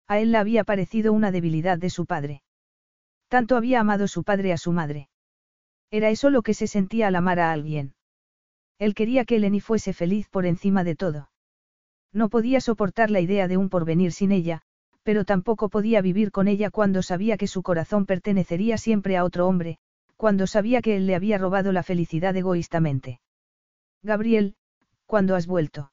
A 0.06 0.20
él 0.20 0.30
le 0.30 0.38
había 0.38 0.62
parecido 0.62 1.12
una 1.12 1.32
debilidad 1.32 1.78
de 1.78 1.90
su 1.90 2.06
padre. 2.06 2.44
Tanto 3.26 3.56
había 3.56 3.80
amado 3.80 4.06
su 4.06 4.22
padre 4.22 4.52
a 4.52 4.56
su 4.56 4.70
madre. 4.70 5.08
Era 5.90 6.10
eso 6.10 6.30
lo 6.30 6.42
que 6.42 6.54
se 6.54 6.68
sentía 6.68 7.08
al 7.08 7.16
amar 7.16 7.40
a 7.40 7.50
alguien. 7.50 7.96
Él 8.78 8.94
quería 8.94 9.24
que 9.24 9.34
Eleni 9.34 9.58
fuese 9.58 9.92
feliz 9.92 10.28
por 10.28 10.46
encima 10.46 10.84
de 10.84 10.94
todo. 10.94 11.32
No 12.12 12.28
podía 12.28 12.60
soportar 12.60 13.10
la 13.10 13.18
idea 13.18 13.48
de 13.48 13.56
un 13.56 13.68
porvenir 13.68 14.12
sin 14.12 14.30
ella, 14.30 14.62
pero 15.02 15.24
tampoco 15.24 15.70
podía 15.70 16.00
vivir 16.02 16.30
con 16.30 16.46
ella 16.46 16.70
cuando 16.70 17.02
sabía 17.02 17.36
que 17.36 17.48
su 17.48 17.64
corazón 17.64 18.06
pertenecería 18.06 18.78
siempre 18.78 19.16
a 19.16 19.24
otro 19.24 19.48
hombre, 19.48 19.78
cuando 20.14 20.46
sabía 20.46 20.82
que 20.82 20.94
él 20.94 21.08
le 21.08 21.16
había 21.16 21.36
robado 21.36 21.72
la 21.72 21.82
felicidad 21.82 22.36
egoístamente. 22.36 23.18
Gabriel, 24.02 24.56
¿cuándo 25.06 25.36
has 25.36 25.46
vuelto? 25.46 25.92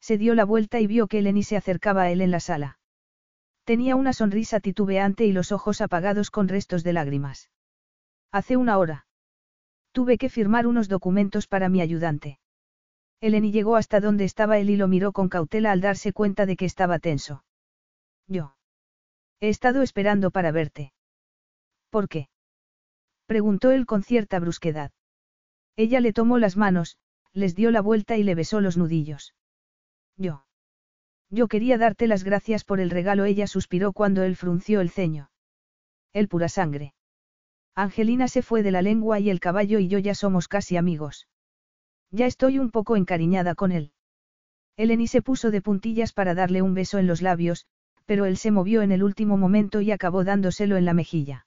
Se 0.00 0.16
dio 0.16 0.34
la 0.34 0.44
vuelta 0.44 0.80
y 0.80 0.86
vio 0.86 1.06
que 1.08 1.18
Eleni 1.18 1.42
se 1.42 1.56
acercaba 1.56 2.02
a 2.02 2.10
él 2.10 2.20
en 2.22 2.30
la 2.30 2.40
sala. 2.40 2.78
Tenía 3.64 3.96
una 3.96 4.14
sonrisa 4.14 4.60
titubeante 4.60 5.26
y 5.26 5.32
los 5.32 5.52
ojos 5.52 5.82
apagados 5.82 6.30
con 6.30 6.48
restos 6.48 6.84
de 6.84 6.94
lágrimas. 6.94 7.50
Hace 8.32 8.56
una 8.56 8.78
hora. 8.78 9.06
Tuve 9.92 10.16
que 10.16 10.30
firmar 10.30 10.66
unos 10.66 10.88
documentos 10.88 11.46
para 11.46 11.68
mi 11.68 11.82
ayudante. 11.82 12.38
Eleni 13.20 13.52
llegó 13.52 13.76
hasta 13.76 14.00
donde 14.00 14.24
estaba 14.24 14.58
él 14.58 14.70
y 14.70 14.76
lo 14.76 14.88
miró 14.88 15.12
con 15.12 15.28
cautela 15.28 15.72
al 15.72 15.80
darse 15.80 16.12
cuenta 16.12 16.46
de 16.46 16.56
que 16.56 16.64
estaba 16.64 16.98
tenso. 16.98 17.44
Yo. 18.26 18.54
He 19.40 19.48
estado 19.48 19.82
esperando 19.82 20.30
para 20.30 20.52
verte. 20.52 20.92
¿Por 21.90 22.08
qué? 22.08 22.28
Preguntó 23.26 23.70
él 23.70 23.86
con 23.86 24.02
cierta 24.02 24.38
brusquedad. 24.38 24.92
Ella 25.76 26.00
le 26.00 26.12
tomó 26.12 26.38
las 26.38 26.56
manos, 26.56 26.96
les 27.38 27.54
dio 27.54 27.70
la 27.70 27.80
vuelta 27.80 28.16
y 28.16 28.22
le 28.22 28.34
besó 28.34 28.60
los 28.60 28.76
nudillos. 28.76 29.34
Yo. 30.16 30.44
Yo 31.30 31.48
quería 31.48 31.78
darte 31.78 32.06
las 32.06 32.24
gracias 32.24 32.64
por 32.64 32.80
el 32.80 32.90
regalo, 32.90 33.24
ella 33.24 33.46
suspiró 33.46 33.92
cuando 33.92 34.22
él 34.22 34.36
frunció 34.36 34.80
el 34.80 34.90
ceño. 34.90 35.30
El 36.12 36.28
pura 36.28 36.48
sangre. 36.48 36.94
Angelina 37.74 38.28
se 38.28 38.42
fue 38.42 38.62
de 38.62 38.72
la 38.72 38.82
lengua 38.82 39.20
y 39.20 39.30
el 39.30 39.40
caballo 39.40 39.78
y 39.78 39.88
yo 39.88 39.98
ya 39.98 40.14
somos 40.14 40.48
casi 40.48 40.76
amigos. 40.76 41.28
Ya 42.10 42.26
estoy 42.26 42.58
un 42.58 42.70
poco 42.70 42.96
encariñada 42.96 43.54
con 43.54 43.70
él. 43.70 43.92
Eleni 44.76 45.06
se 45.06 45.22
puso 45.22 45.50
de 45.50 45.60
puntillas 45.60 46.12
para 46.12 46.34
darle 46.34 46.62
un 46.62 46.74
beso 46.74 46.98
en 46.98 47.06
los 47.06 47.20
labios, 47.20 47.66
pero 48.06 48.24
él 48.24 48.38
se 48.38 48.50
movió 48.50 48.80
en 48.80 48.90
el 48.90 49.02
último 49.02 49.36
momento 49.36 49.82
y 49.82 49.90
acabó 49.90 50.24
dándoselo 50.24 50.78
en 50.78 50.86
la 50.86 50.94
mejilla. 50.94 51.46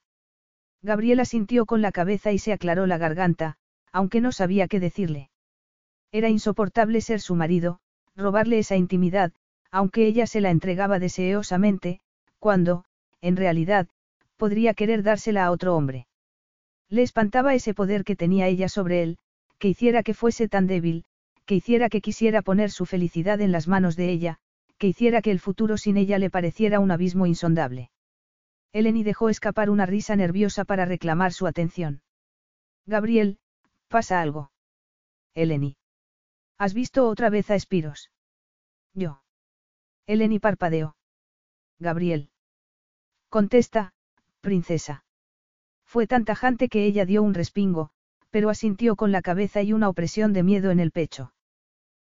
Gabriela 0.80 1.24
sintió 1.24 1.66
con 1.66 1.82
la 1.82 1.92
cabeza 1.92 2.30
y 2.30 2.38
se 2.38 2.52
aclaró 2.52 2.86
la 2.86 2.98
garganta, 2.98 3.56
aunque 3.90 4.20
no 4.20 4.30
sabía 4.30 4.68
qué 4.68 4.78
decirle. 4.78 5.31
Era 6.12 6.28
insoportable 6.28 7.00
ser 7.00 7.20
su 7.20 7.34
marido, 7.34 7.80
robarle 8.14 8.58
esa 8.58 8.76
intimidad, 8.76 9.32
aunque 9.70 10.06
ella 10.06 10.26
se 10.26 10.42
la 10.42 10.50
entregaba 10.50 10.98
deseosamente, 10.98 12.00
cuando, 12.38 12.84
en 13.22 13.36
realidad, 13.36 13.88
podría 14.36 14.74
querer 14.74 15.02
dársela 15.02 15.46
a 15.46 15.50
otro 15.50 15.74
hombre. 15.74 16.06
Le 16.90 17.02
espantaba 17.02 17.54
ese 17.54 17.72
poder 17.72 18.04
que 18.04 18.16
tenía 18.16 18.48
ella 18.48 18.68
sobre 18.68 19.02
él, 19.02 19.18
que 19.58 19.68
hiciera 19.68 20.02
que 20.02 20.12
fuese 20.12 20.48
tan 20.48 20.66
débil, 20.66 21.04
que 21.46 21.54
hiciera 21.54 21.88
que 21.88 22.02
quisiera 22.02 22.42
poner 22.42 22.70
su 22.70 22.84
felicidad 22.84 23.40
en 23.40 23.50
las 23.50 23.66
manos 23.66 23.96
de 23.96 24.10
ella, 24.10 24.36
que 24.76 24.88
hiciera 24.88 25.22
que 25.22 25.30
el 25.30 25.40
futuro 25.40 25.78
sin 25.78 25.96
ella 25.96 26.18
le 26.18 26.28
pareciera 26.28 26.80
un 26.80 26.90
abismo 26.90 27.26
insondable. 27.26 27.90
Eleni 28.72 29.04
dejó 29.04 29.30
escapar 29.30 29.70
una 29.70 29.86
risa 29.86 30.16
nerviosa 30.16 30.64
para 30.64 30.84
reclamar 30.84 31.32
su 31.32 31.46
atención. 31.46 32.02
Gabriel, 32.84 33.38
pasa 33.88 34.20
algo. 34.20 34.50
Eleni. 35.34 35.76
¿Has 36.64 36.74
visto 36.74 37.08
otra 37.08 37.28
vez 37.28 37.50
a 37.50 37.56
Espiros? 37.56 38.12
Yo. 38.94 39.20
Eleni 40.06 40.38
parpadeó. 40.38 40.94
Gabriel. 41.80 42.30
Contesta, 43.30 43.94
princesa. 44.40 45.04
Fue 45.84 46.06
tan 46.06 46.24
tajante 46.24 46.68
que 46.68 46.84
ella 46.84 47.04
dio 47.04 47.24
un 47.24 47.34
respingo, 47.34 47.90
pero 48.30 48.48
asintió 48.48 48.94
con 48.94 49.10
la 49.10 49.22
cabeza 49.22 49.60
y 49.62 49.72
una 49.72 49.88
opresión 49.88 50.32
de 50.32 50.44
miedo 50.44 50.70
en 50.70 50.78
el 50.78 50.92
pecho. 50.92 51.34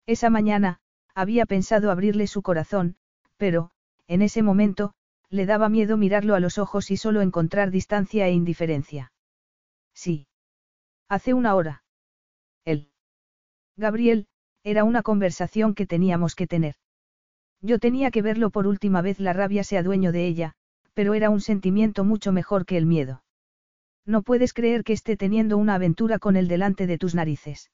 Esa 0.04 0.28
mañana, 0.28 0.80
había 1.14 1.46
pensado 1.46 1.90
abrirle 1.90 2.26
su 2.26 2.42
corazón, 2.42 2.96
pero, 3.38 3.70
en 4.06 4.20
ese 4.20 4.42
momento, 4.42 4.92
le 5.30 5.46
daba 5.46 5.70
miedo 5.70 5.96
mirarlo 5.96 6.34
a 6.34 6.40
los 6.40 6.58
ojos 6.58 6.90
y 6.90 6.98
solo 6.98 7.22
encontrar 7.22 7.70
distancia 7.70 8.26
e 8.26 8.32
indiferencia. 8.32 9.14
Sí. 9.94 10.26
Hace 11.08 11.32
una 11.32 11.54
hora. 11.54 11.84
Él. 12.66 12.90
Gabriel, 13.78 14.28
era 14.64 14.84
una 14.84 15.02
conversación 15.02 15.74
que 15.74 15.86
teníamos 15.86 16.34
que 16.34 16.46
tener. 16.46 16.76
Yo 17.60 17.78
tenía 17.78 18.10
que 18.10 18.22
verlo 18.22 18.50
por 18.50 18.66
última 18.66 19.02
vez, 19.02 19.18
la 19.20 19.32
rabia 19.32 19.64
se 19.64 19.78
adueño 19.78 20.12
de 20.12 20.26
ella, 20.26 20.54
pero 20.94 21.14
era 21.14 21.30
un 21.30 21.40
sentimiento 21.40 22.04
mucho 22.04 22.32
mejor 22.32 22.66
que 22.66 22.76
el 22.76 22.86
miedo. 22.86 23.22
No 24.04 24.22
puedes 24.22 24.52
creer 24.52 24.82
que 24.82 24.92
esté 24.92 25.16
teniendo 25.16 25.56
una 25.58 25.74
aventura 25.74 26.18
con 26.18 26.36
él 26.36 26.48
delante 26.48 26.86
de 26.86 26.98
tus 26.98 27.14
narices. 27.14 27.70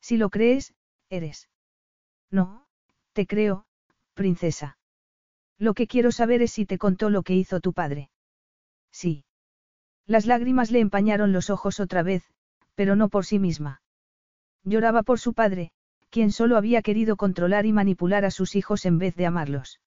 Si 0.00 0.16
lo 0.16 0.30
crees, 0.30 0.74
eres. 1.08 1.48
No, 2.30 2.66
te 3.12 3.26
creo, 3.26 3.66
princesa. 4.14 4.78
Lo 5.58 5.74
que 5.74 5.86
quiero 5.86 6.12
saber 6.12 6.40
es 6.42 6.52
si 6.52 6.64
te 6.66 6.78
contó 6.78 7.10
lo 7.10 7.22
que 7.22 7.34
hizo 7.34 7.60
tu 7.60 7.72
padre. 7.72 8.10
Sí. 8.92 9.24
Las 10.06 10.26
lágrimas 10.26 10.70
le 10.70 10.80
empañaron 10.80 11.32
los 11.32 11.50
ojos 11.50 11.80
otra 11.80 12.02
vez, 12.02 12.24
pero 12.74 12.96
no 12.96 13.08
por 13.08 13.26
sí 13.26 13.38
misma. 13.38 13.82
Lloraba 14.64 15.02
por 15.02 15.18
su 15.18 15.34
padre, 15.34 15.72
quien 16.10 16.32
solo 16.32 16.56
había 16.56 16.82
querido 16.82 17.16
controlar 17.16 17.66
y 17.66 17.72
manipular 17.72 18.24
a 18.24 18.30
sus 18.30 18.56
hijos 18.56 18.84
en 18.84 18.98
vez 18.98 19.14
de 19.16 19.26
amarlos. 19.26 19.80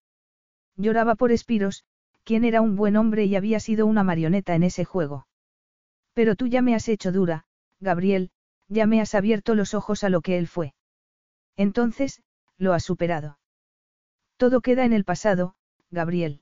Lloraba 0.75 1.15
por 1.15 1.31
Espiros, 1.31 1.83
quien 2.23 2.45
era 2.45 2.61
un 2.61 2.75
buen 2.75 2.95
hombre 2.95 3.25
y 3.25 3.35
había 3.35 3.59
sido 3.59 3.85
una 3.85 4.03
marioneta 4.03 4.55
en 4.55 4.63
ese 4.63 4.85
juego. 4.85 5.27
Pero 6.13 6.35
tú 6.35 6.47
ya 6.47 6.61
me 6.61 6.75
has 6.75 6.87
hecho 6.87 7.11
dura, 7.11 7.45
Gabriel, 7.79 8.31
ya 8.69 8.87
me 8.87 9.01
has 9.01 9.13
abierto 9.13 9.55
los 9.55 9.73
ojos 9.73 10.03
a 10.03 10.09
lo 10.09 10.21
que 10.21 10.37
él 10.37 10.47
fue. 10.47 10.73
Entonces, 11.57 12.23
lo 12.57 12.73
has 12.73 12.83
superado. 12.83 13.37
Todo 14.37 14.61
queda 14.61 14.85
en 14.85 14.93
el 14.93 15.03
pasado, 15.03 15.55
Gabriel. 15.91 16.41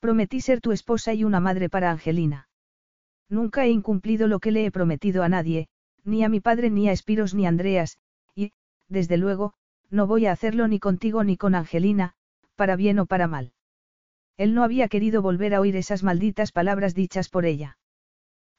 Prometí 0.00 0.40
ser 0.40 0.60
tu 0.60 0.72
esposa 0.72 1.14
y 1.14 1.24
una 1.24 1.40
madre 1.40 1.68
para 1.68 1.90
Angelina. 1.90 2.48
Nunca 3.28 3.64
he 3.64 3.70
incumplido 3.70 4.28
lo 4.28 4.40
que 4.40 4.52
le 4.52 4.66
he 4.66 4.70
prometido 4.70 5.22
a 5.22 5.28
nadie, 5.28 5.68
ni 6.04 6.24
a 6.24 6.28
mi 6.28 6.40
padre 6.40 6.70
ni 6.70 6.88
a 6.88 6.92
Espiros 6.92 7.34
ni 7.34 7.46
a 7.46 7.48
Andreas, 7.48 7.98
desde 8.92 9.16
luego, 9.16 9.54
no 9.90 10.06
voy 10.06 10.26
a 10.26 10.32
hacerlo 10.32 10.68
ni 10.68 10.78
contigo 10.78 11.24
ni 11.24 11.36
con 11.36 11.54
Angelina, 11.54 12.14
para 12.54 12.76
bien 12.76 12.98
o 12.98 13.06
para 13.06 13.26
mal. 13.26 13.52
Él 14.36 14.54
no 14.54 14.62
había 14.62 14.88
querido 14.88 15.22
volver 15.22 15.54
a 15.54 15.60
oír 15.60 15.76
esas 15.76 16.02
malditas 16.02 16.52
palabras 16.52 16.94
dichas 16.94 17.28
por 17.28 17.44
ella. 17.44 17.78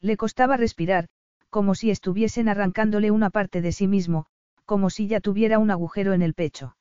Le 0.01 0.17
costaba 0.17 0.57
respirar, 0.57 1.07
como 1.49 1.75
si 1.75 1.91
estuviesen 1.91 2.49
arrancándole 2.49 3.11
una 3.11 3.29
parte 3.29 3.61
de 3.61 3.71
sí 3.71 3.87
mismo, 3.87 4.25
como 4.65 4.89
si 4.89 5.07
ya 5.07 5.19
tuviera 5.19 5.59
un 5.59 5.71
agujero 5.71 6.13
en 6.13 6.21
el 6.21 6.33
pecho. 6.33 6.75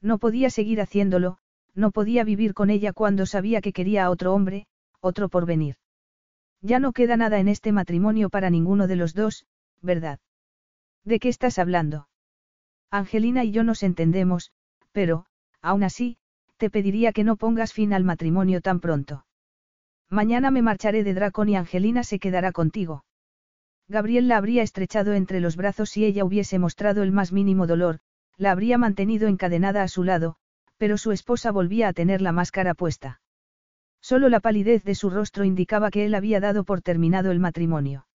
No 0.00 0.18
podía 0.18 0.50
seguir 0.50 0.80
haciéndolo, 0.80 1.38
no 1.74 1.90
podía 1.90 2.24
vivir 2.24 2.54
con 2.54 2.70
ella 2.70 2.92
cuando 2.92 3.26
sabía 3.26 3.60
que 3.60 3.72
quería 3.72 4.04
a 4.04 4.10
otro 4.10 4.34
hombre, 4.34 4.66
otro 5.00 5.28
porvenir. 5.28 5.76
Ya 6.60 6.78
no 6.78 6.92
queda 6.92 7.16
nada 7.16 7.38
en 7.38 7.48
este 7.48 7.72
matrimonio 7.72 8.28
para 8.28 8.50
ninguno 8.50 8.86
de 8.86 8.96
los 8.96 9.14
dos, 9.14 9.46
¿verdad? 9.82 10.18
¿De 11.04 11.18
qué 11.18 11.28
estás 11.28 11.58
hablando? 11.58 12.08
Angelina 12.90 13.44
y 13.44 13.50
yo 13.50 13.64
nos 13.64 13.82
entendemos, 13.82 14.52
pero, 14.92 15.26
aún 15.60 15.82
así, 15.82 16.16
te 16.56 16.70
pediría 16.70 17.12
que 17.12 17.24
no 17.24 17.36
pongas 17.36 17.72
fin 17.72 17.92
al 17.92 18.04
matrimonio 18.04 18.60
tan 18.60 18.80
pronto. 18.80 19.26
Mañana 20.08 20.50
me 20.50 20.62
marcharé 20.62 21.04
de 21.04 21.14
Dracon 21.14 21.48
y 21.48 21.56
Angelina 21.56 22.04
se 22.04 22.18
quedará 22.18 22.52
contigo. 22.52 23.04
Gabriel 23.88 24.28
la 24.28 24.36
habría 24.36 24.62
estrechado 24.62 25.14
entre 25.14 25.40
los 25.40 25.56
brazos 25.56 25.90
si 25.90 26.04
ella 26.04 26.24
hubiese 26.24 26.58
mostrado 26.58 27.02
el 27.02 27.12
más 27.12 27.32
mínimo 27.32 27.66
dolor, 27.66 27.98
la 28.36 28.52
habría 28.52 28.78
mantenido 28.78 29.28
encadenada 29.28 29.82
a 29.82 29.88
su 29.88 30.04
lado, 30.04 30.36
pero 30.76 30.98
su 30.98 31.12
esposa 31.12 31.50
volvía 31.50 31.88
a 31.88 31.92
tener 31.92 32.20
la 32.20 32.32
máscara 32.32 32.74
puesta. 32.74 33.20
Solo 34.00 34.28
la 34.28 34.40
palidez 34.40 34.84
de 34.84 34.94
su 34.94 35.10
rostro 35.10 35.44
indicaba 35.44 35.90
que 35.90 36.04
él 36.04 36.14
había 36.14 36.40
dado 36.40 36.64
por 36.64 36.82
terminado 36.82 37.30
el 37.30 37.40
matrimonio. 37.40 38.06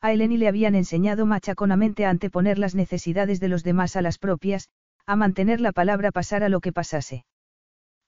A 0.00 0.12
Eleni 0.12 0.36
le 0.36 0.48
habían 0.48 0.74
enseñado 0.74 1.26
machaconamente 1.26 2.06
a 2.06 2.10
anteponer 2.10 2.58
las 2.58 2.74
necesidades 2.74 3.40
de 3.40 3.48
los 3.48 3.64
demás 3.64 3.96
a 3.96 4.02
las 4.02 4.18
propias, 4.18 4.68
a 5.06 5.16
mantener 5.16 5.60
la 5.60 5.72
palabra 5.72 6.12
pasara 6.12 6.48
lo 6.48 6.60
que 6.60 6.72
pasase. 6.72 7.24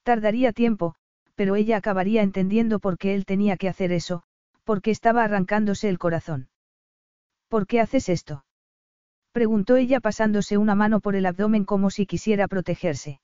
Tardaría 0.02 0.52
tiempo, 0.52 0.94
pero 1.34 1.56
ella 1.56 1.78
acabaría 1.78 2.22
entendiendo 2.22 2.78
por 2.78 2.98
qué 2.98 3.14
él 3.14 3.24
tenía 3.24 3.56
que 3.56 3.68
hacer 3.68 3.92
eso, 3.92 4.22
porque 4.64 4.90
estaba 4.90 5.24
arrancándose 5.24 5.88
el 5.88 5.98
corazón. 5.98 6.48
¿Por 7.48 7.66
qué 7.66 7.80
haces 7.80 8.08
esto? 8.08 8.44
Preguntó 9.32 9.76
ella 9.76 10.00
pasándose 10.00 10.58
una 10.58 10.74
mano 10.74 11.00
por 11.00 11.16
el 11.16 11.26
abdomen 11.26 11.64
como 11.64 11.90
si 11.90 12.06
quisiera 12.06 12.46
protegerse. 12.46 13.20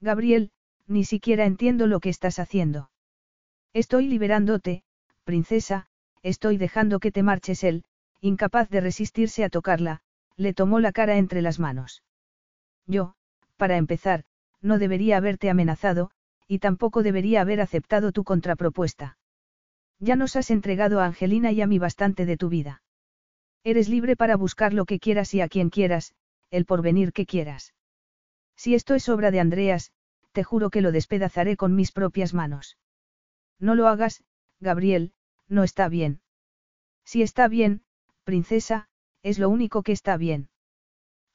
Gabriel, 0.00 0.50
ni 0.86 1.04
siquiera 1.04 1.46
entiendo 1.46 1.86
lo 1.86 2.00
que 2.00 2.08
estás 2.08 2.38
haciendo. 2.38 2.90
Estoy 3.72 4.08
liberándote, 4.08 4.82
princesa, 5.24 5.86
estoy 6.22 6.56
dejando 6.56 7.00
que 7.00 7.12
te 7.12 7.22
marches 7.22 7.64
él, 7.64 7.84
incapaz 8.20 8.68
de 8.68 8.80
resistirse 8.80 9.44
a 9.44 9.48
tocarla, 9.48 10.00
le 10.36 10.54
tomó 10.54 10.80
la 10.80 10.92
cara 10.92 11.16
entre 11.16 11.42
las 11.42 11.58
manos. 11.58 12.02
Yo, 12.86 13.14
para 13.56 13.76
empezar, 13.76 14.24
no 14.60 14.78
debería 14.78 15.16
haberte 15.16 15.50
amenazado, 15.50 16.10
y 16.46 16.58
tampoco 16.58 17.02
debería 17.02 17.42
haber 17.42 17.60
aceptado 17.60 18.12
tu 18.12 18.24
contrapropuesta. 18.24 19.18
Ya 20.00 20.16
nos 20.16 20.36
has 20.36 20.50
entregado 20.50 21.00
a 21.00 21.06
Angelina 21.06 21.52
y 21.52 21.60
a 21.60 21.66
mí 21.66 21.78
bastante 21.78 22.24
de 22.24 22.36
tu 22.36 22.48
vida. 22.48 22.82
Eres 23.64 23.88
libre 23.88 24.16
para 24.16 24.36
buscar 24.36 24.72
lo 24.72 24.84
que 24.86 25.00
quieras 25.00 25.34
y 25.34 25.40
a 25.40 25.48
quien 25.48 25.70
quieras, 25.70 26.14
el 26.50 26.64
porvenir 26.64 27.12
que 27.12 27.26
quieras. 27.26 27.74
Si 28.56 28.74
esto 28.74 28.94
es 28.94 29.08
obra 29.08 29.30
de 29.30 29.40
Andreas, 29.40 29.92
te 30.32 30.44
juro 30.44 30.70
que 30.70 30.80
lo 30.80 30.92
despedazaré 30.92 31.56
con 31.56 31.74
mis 31.74 31.92
propias 31.92 32.32
manos. 32.32 32.78
No 33.58 33.74
lo 33.74 33.88
hagas, 33.88 34.22
Gabriel, 34.60 35.12
no 35.48 35.64
está 35.64 35.88
bien. 35.88 36.20
Si 37.04 37.22
está 37.22 37.48
bien, 37.48 37.82
princesa, 38.24 38.88
es 39.22 39.38
lo 39.38 39.48
único 39.48 39.82
que 39.82 39.92
está 39.92 40.16
bien. 40.16 40.48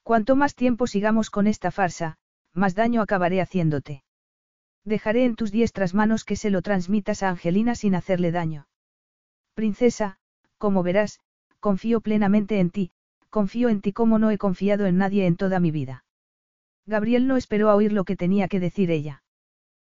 Cuanto 0.02 0.36
más 0.36 0.54
tiempo 0.54 0.86
sigamos 0.86 1.30
con 1.30 1.46
esta 1.46 1.70
farsa, 1.70 2.18
más 2.52 2.74
daño 2.74 3.02
acabaré 3.02 3.40
haciéndote. 3.40 4.04
Dejaré 4.84 5.24
en 5.24 5.34
tus 5.34 5.50
diestras 5.50 5.94
manos 5.94 6.24
que 6.24 6.36
se 6.36 6.50
lo 6.50 6.62
transmitas 6.62 7.22
a 7.22 7.30
Angelina 7.30 7.74
sin 7.74 7.94
hacerle 7.94 8.30
daño. 8.30 8.68
Princesa, 9.54 10.18
como 10.58 10.82
verás, 10.82 11.20
confío 11.58 12.00
plenamente 12.00 12.60
en 12.60 12.70
ti, 12.70 12.92
confío 13.30 13.68
en 13.68 13.80
ti 13.80 13.92
como 13.92 14.20
no 14.20 14.30
he 14.30 14.38
confiado 14.38 14.86
en 14.86 14.98
nadie 14.98 15.26
en 15.26 15.36
toda 15.36 15.58
mi 15.58 15.70
vida. 15.72 16.04
Gabriel 16.86 17.26
no 17.26 17.36
esperó 17.36 17.70
a 17.70 17.74
oír 17.74 17.92
lo 17.92 18.04
que 18.04 18.14
tenía 18.14 18.46
que 18.46 18.60
decir 18.60 18.90
ella. 18.90 19.23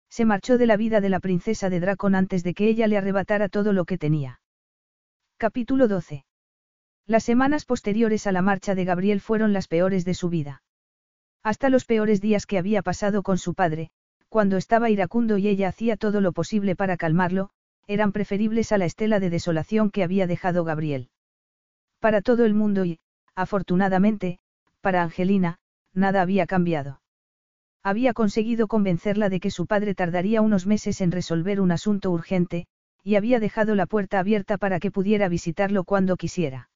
Se 0.09 0.25
marchó 0.25 0.57
de 0.57 0.65
la 0.65 0.77
vida 0.77 1.01
de 1.01 1.09
la 1.09 1.19
princesa 1.19 1.69
de 1.69 1.79
Dracon 1.79 2.15
antes 2.15 2.43
de 2.43 2.53
que 2.53 2.67
ella 2.67 2.87
le 2.87 2.97
arrebatara 2.97 3.47
todo 3.49 3.73
lo 3.73 3.85
que 3.85 3.97
tenía. 3.97 4.41
Capítulo 5.37 5.87
12. 5.87 6.25
Las 7.05 7.23
semanas 7.23 7.65
posteriores 7.65 8.27
a 8.27 8.31
la 8.31 8.41
marcha 8.41 8.75
de 8.75 8.85
Gabriel 8.85 9.21
fueron 9.21 9.53
las 9.53 9.67
peores 9.67 10.05
de 10.05 10.13
su 10.13 10.29
vida. 10.29 10.61
Hasta 11.43 11.69
los 11.69 11.85
peores 11.85 12.21
días 12.21 12.45
que 12.45 12.57
había 12.57 12.81
pasado 12.81 13.23
con 13.23 13.37
su 13.37 13.53
padre, 13.53 13.91
cuando 14.27 14.57
estaba 14.57 14.89
iracundo 14.89 15.37
y 15.37 15.47
ella 15.47 15.69
hacía 15.69 15.97
todo 15.97 16.21
lo 16.21 16.33
posible 16.33 16.75
para 16.75 16.97
calmarlo, 16.97 17.49
eran 17.87 18.11
preferibles 18.11 18.71
a 18.71 18.77
la 18.77 18.85
estela 18.85 19.19
de 19.19 19.29
desolación 19.29 19.89
que 19.89 20.03
había 20.03 20.27
dejado 20.27 20.63
Gabriel. 20.63 21.09
Para 21.99 22.21
todo 22.21 22.45
el 22.45 22.53
mundo 22.53 22.85
y, 22.85 22.99
afortunadamente, 23.35 24.39
para 24.81 25.01
Angelina, 25.01 25.57
nada 25.93 26.21
había 26.21 26.45
cambiado. 26.45 27.01
Había 27.83 28.13
conseguido 28.13 28.67
convencerla 28.67 29.29
de 29.29 29.39
que 29.39 29.51
su 29.51 29.65
padre 29.65 29.95
tardaría 29.95 30.41
unos 30.41 30.67
meses 30.67 30.99
en 31.01 31.11
resolver 31.11 31.61
un 31.61 31.71
asunto 31.71 32.11
urgente, 32.11 32.67
y 33.03 33.15
había 33.15 33.39
dejado 33.39 33.75
la 33.75 33.85
puerta 33.85 34.19
abierta 34.19 34.57
para 34.57 34.79
que 34.79 34.91
pudiera 34.91 35.29
visitarlo 35.29 35.85
cuando 35.85 36.17
quisiera. 36.17 36.69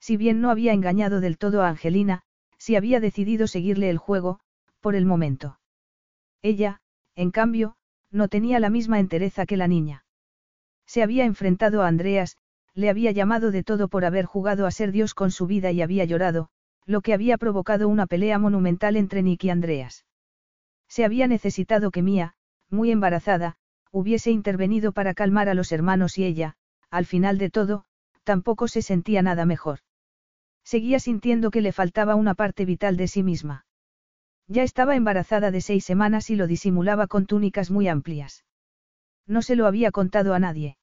Si 0.00 0.16
bien 0.16 0.40
no 0.40 0.50
había 0.50 0.74
engañado 0.74 1.20
del 1.20 1.38
todo 1.38 1.62
a 1.62 1.68
Angelina, 1.68 2.22
sí 2.58 2.76
había 2.76 3.00
decidido 3.00 3.46
seguirle 3.46 3.88
el 3.88 3.98
juego, 3.98 4.40
por 4.80 4.94
el 4.94 5.06
momento. 5.06 5.58
Ella, 6.42 6.80
en 7.16 7.30
cambio, 7.30 7.76
no 8.10 8.28
tenía 8.28 8.60
la 8.60 8.70
misma 8.70 9.00
entereza 9.00 9.46
que 9.46 9.56
la 9.56 9.66
niña. 9.66 10.04
Se 10.86 11.02
había 11.02 11.24
enfrentado 11.24 11.82
a 11.82 11.88
Andreas, 11.88 12.36
le 12.74 12.90
había 12.90 13.10
llamado 13.10 13.50
de 13.50 13.64
todo 13.64 13.88
por 13.88 14.04
haber 14.04 14.24
jugado 14.24 14.66
a 14.66 14.70
ser 14.70 14.92
Dios 14.92 15.14
con 15.14 15.30
su 15.30 15.46
vida 15.46 15.72
y 15.72 15.82
había 15.82 16.04
llorado, 16.04 16.50
lo 16.86 17.00
que 17.00 17.12
había 17.12 17.38
provocado 17.38 17.88
una 17.88 18.06
pelea 18.06 18.38
monumental 18.38 18.96
entre 18.96 19.22
Nick 19.22 19.44
y 19.44 19.50
Andreas. 19.50 20.04
Se 20.88 21.04
había 21.04 21.26
necesitado 21.26 21.90
que 21.90 22.02
Mía, 22.02 22.34
muy 22.70 22.90
embarazada, 22.90 23.56
hubiese 23.92 24.30
intervenido 24.30 24.92
para 24.92 25.14
calmar 25.14 25.48
a 25.48 25.54
los 25.54 25.72
hermanos 25.72 26.18
y 26.18 26.24
ella, 26.24 26.56
al 26.90 27.06
final 27.06 27.38
de 27.38 27.50
todo, 27.50 27.84
tampoco 28.24 28.68
se 28.68 28.82
sentía 28.82 29.22
nada 29.22 29.44
mejor. 29.44 29.80
Seguía 30.64 31.00
sintiendo 31.00 31.50
que 31.50 31.62
le 31.62 31.72
faltaba 31.72 32.14
una 32.14 32.34
parte 32.34 32.64
vital 32.64 32.96
de 32.96 33.08
sí 33.08 33.22
misma. 33.22 33.64
Ya 34.48 34.62
estaba 34.62 34.96
embarazada 34.96 35.50
de 35.50 35.60
seis 35.60 35.84
semanas 35.84 36.30
y 36.30 36.36
lo 36.36 36.46
disimulaba 36.46 37.06
con 37.06 37.26
túnicas 37.26 37.70
muy 37.70 37.88
amplias. 37.88 38.44
No 39.26 39.42
se 39.42 39.56
lo 39.56 39.66
había 39.66 39.90
contado 39.90 40.34
a 40.34 40.38
nadie. 40.38 40.78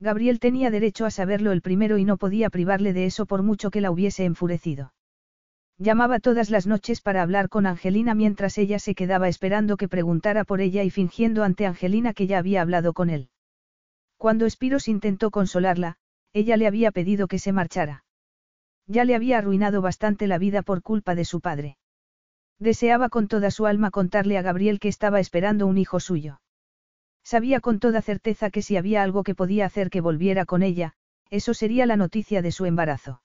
Gabriel 0.00 0.40
tenía 0.40 0.70
derecho 0.70 1.06
a 1.06 1.10
saberlo 1.10 1.52
el 1.52 1.60
primero 1.60 1.98
y 1.98 2.04
no 2.04 2.16
podía 2.16 2.50
privarle 2.50 2.92
de 2.92 3.06
eso 3.06 3.26
por 3.26 3.42
mucho 3.42 3.70
que 3.70 3.80
la 3.80 3.90
hubiese 3.90 4.24
enfurecido. 4.24 4.92
Llamaba 5.80 6.18
todas 6.18 6.50
las 6.50 6.66
noches 6.66 7.00
para 7.00 7.22
hablar 7.22 7.48
con 7.48 7.64
Angelina 7.64 8.14
mientras 8.14 8.58
ella 8.58 8.80
se 8.80 8.96
quedaba 8.96 9.28
esperando 9.28 9.76
que 9.76 9.86
preguntara 9.86 10.42
por 10.42 10.60
ella 10.60 10.82
y 10.82 10.90
fingiendo 10.90 11.44
ante 11.44 11.66
Angelina 11.66 12.14
que 12.14 12.26
ya 12.26 12.38
había 12.38 12.62
hablado 12.62 12.92
con 12.92 13.10
él. 13.10 13.30
Cuando 14.16 14.44
Espiros 14.44 14.88
intentó 14.88 15.30
consolarla, 15.30 15.96
ella 16.32 16.56
le 16.56 16.66
había 16.66 16.90
pedido 16.90 17.28
que 17.28 17.38
se 17.38 17.52
marchara. 17.52 18.04
Ya 18.88 19.04
le 19.04 19.14
había 19.14 19.38
arruinado 19.38 19.80
bastante 19.80 20.26
la 20.26 20.38
vida 20.38 20.62
por 20.62 20.82
culpa 20.82 21.14
de 21.14 21.24
su 21.24 21.40
padre. 21.40 21.78
Deseaba 22.58 23.08
con 23.08 23.28
toda 23.28 23.52
su 23.52 23.66
alma 23.66 23.92
contarle 23.92 24.36
a 24.36 24.42
Gabriel 24.42 24.80
que 24.80 24.88
estaba 24.88 25.20
esperando 25.20 25.68
un 25.68 25.78
hijo 25.78 26.00
suyo. 26.00 26.40
Sabía 27.22 27.60
con 27.60 27.78
toda 27.78 28.02
certeza 28.02 28.50
que 28.50 28.62
si 28.62 28.76
había 28.76 29.04
algo 29.04 29.22
que 29.22 29.36
podía 29.36 29.66
hacer 29.66 29.90
que 29.90 30.00
volviera 30.00 30.44
con 30.44 30.64
ella, 30.64 30.94
eso 31.30 31.54
sería 31.54 31.86
la 31.86 31.96
noticia 31.96 32.42
de 32.42 32.50
su 32.50 32.64
embarazo. 32.64 33.22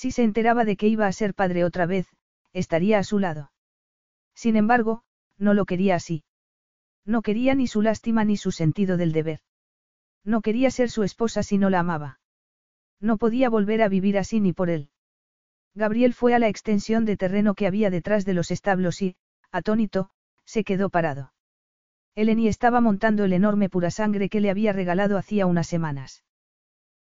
Si 0.00 0.12
se 0.12 0.22
enteraba 0.22 0.64
de 0.64 0.76
que 0.76 0.86
iba 0.86 1.08
a 1.08 1.12
ser 1.12 1.34
padre 1.34 1.64
otra 1.64 1.84
vez, 1.84 2.06
estaría 2.52 3.00
a 3.00 3.02
su 3.02 3.18
lado. 3.18 3.50
Sin 4.32 4.54
embargo, 4.54 5.02
no 5.38 5.54
lo 5.54 5.64
quería 5.64 5.96
así. 5.96 6.22
No 7.04 7.20
quería 7.20 7.56
ni 7.56 7.66
su 7.66 7.82
lástima 7.82 8.24
ni 8.24 8.36
su 8.36 8.52
sentido 8.52 8.96
del 8.96 9.10
deber. 9.10 9.40
No 10.22 10.40
quería 10.40 10.70
ser 10.70 10.88
su 10.88 11.02
esposa 11.02 11.42
si 11.42 11.58
no 11.58 11.68
la 11.68 11.80
amaba. 11.80 12.20
No 13.00 13.16
podía 13.16 13.50
volver 13.50 13.82
a 13.82 13.88
vivir 13.88 14.18
así 14.18 14.38
ni 14.38 14.52
por 14.52 14.70
él. 14.70 14.90
Gabriel 15.74 16.14
fue 16.14 16.32
a 16.32 16.38
la 16.38 16.46
extensión 16.46 17.04
de 17.04 17.16
terreno 17.16 17.56
que 17.56 17.66
había 17.66 17.90
detrás 17.90 18.24
de 18.24 18.34
los 18.34 18.52
establos 18.52 19.02
y, 19.02 19.16
atónito, 19.50 20.10
se 20.44 20.62
quedó 20.62 20.90
parado. 20.90 21.32
Eleni 22.14 22.46
estaba 22.46 22.80
montando 22.80 23.24
el 23.24 23.32
enorme 23.32 23.68
pura 23.68 23.90
sangre 23.90 24.28
que 24.28 24.40
le 24.40 24.50
había 24.50 24.72
regalado 24.72 25.18
hacía 25.18 25.46
unas 25.46 25.66
semanas. 25.66 26.22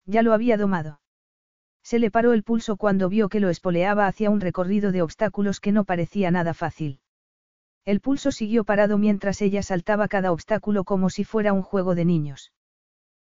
Ya 0.08 0.24
lo 0.24 0.34
había 0.34 0.58
domado. 0.58 1.00
Se 1.88 1.99
le 1.99 2.11
paró 2.11 2.33
el 2.33 2.43
pulso 2.43 2.75
cuando 2.75 3.07
vio 3.07 3.30
que 3.30 3.40
lo 3.40 3.48
espoleaba 3.48 4.07
hacia 4.07 4.30
un 4.30 4.41
recorrido 4.41 4.91
de 4.91 5.01
obstáculos 5.01 5.61
que 5.61 5.72
no 5.72 5.85
parecía 5.85 6.32
nada 6.32 6.53
fácil. 6.53 6.99
El 7.85 8.01
pulso 8.01 8.33
siguió 8.33 8.66
parado 8.66 8.98
mientras 8.98 9.41
ella 9.41 9.64
saltaba 9.64 10.09
cada 10.09 10.33
obstáculo 10.33 10.83
como 10.83 11.09
si 11.09 11.24
fuera 11.24 11.53
un 11.53 11.61
juego 11.61 11.95
de 11.95 12.03
niños. 12.03 12.51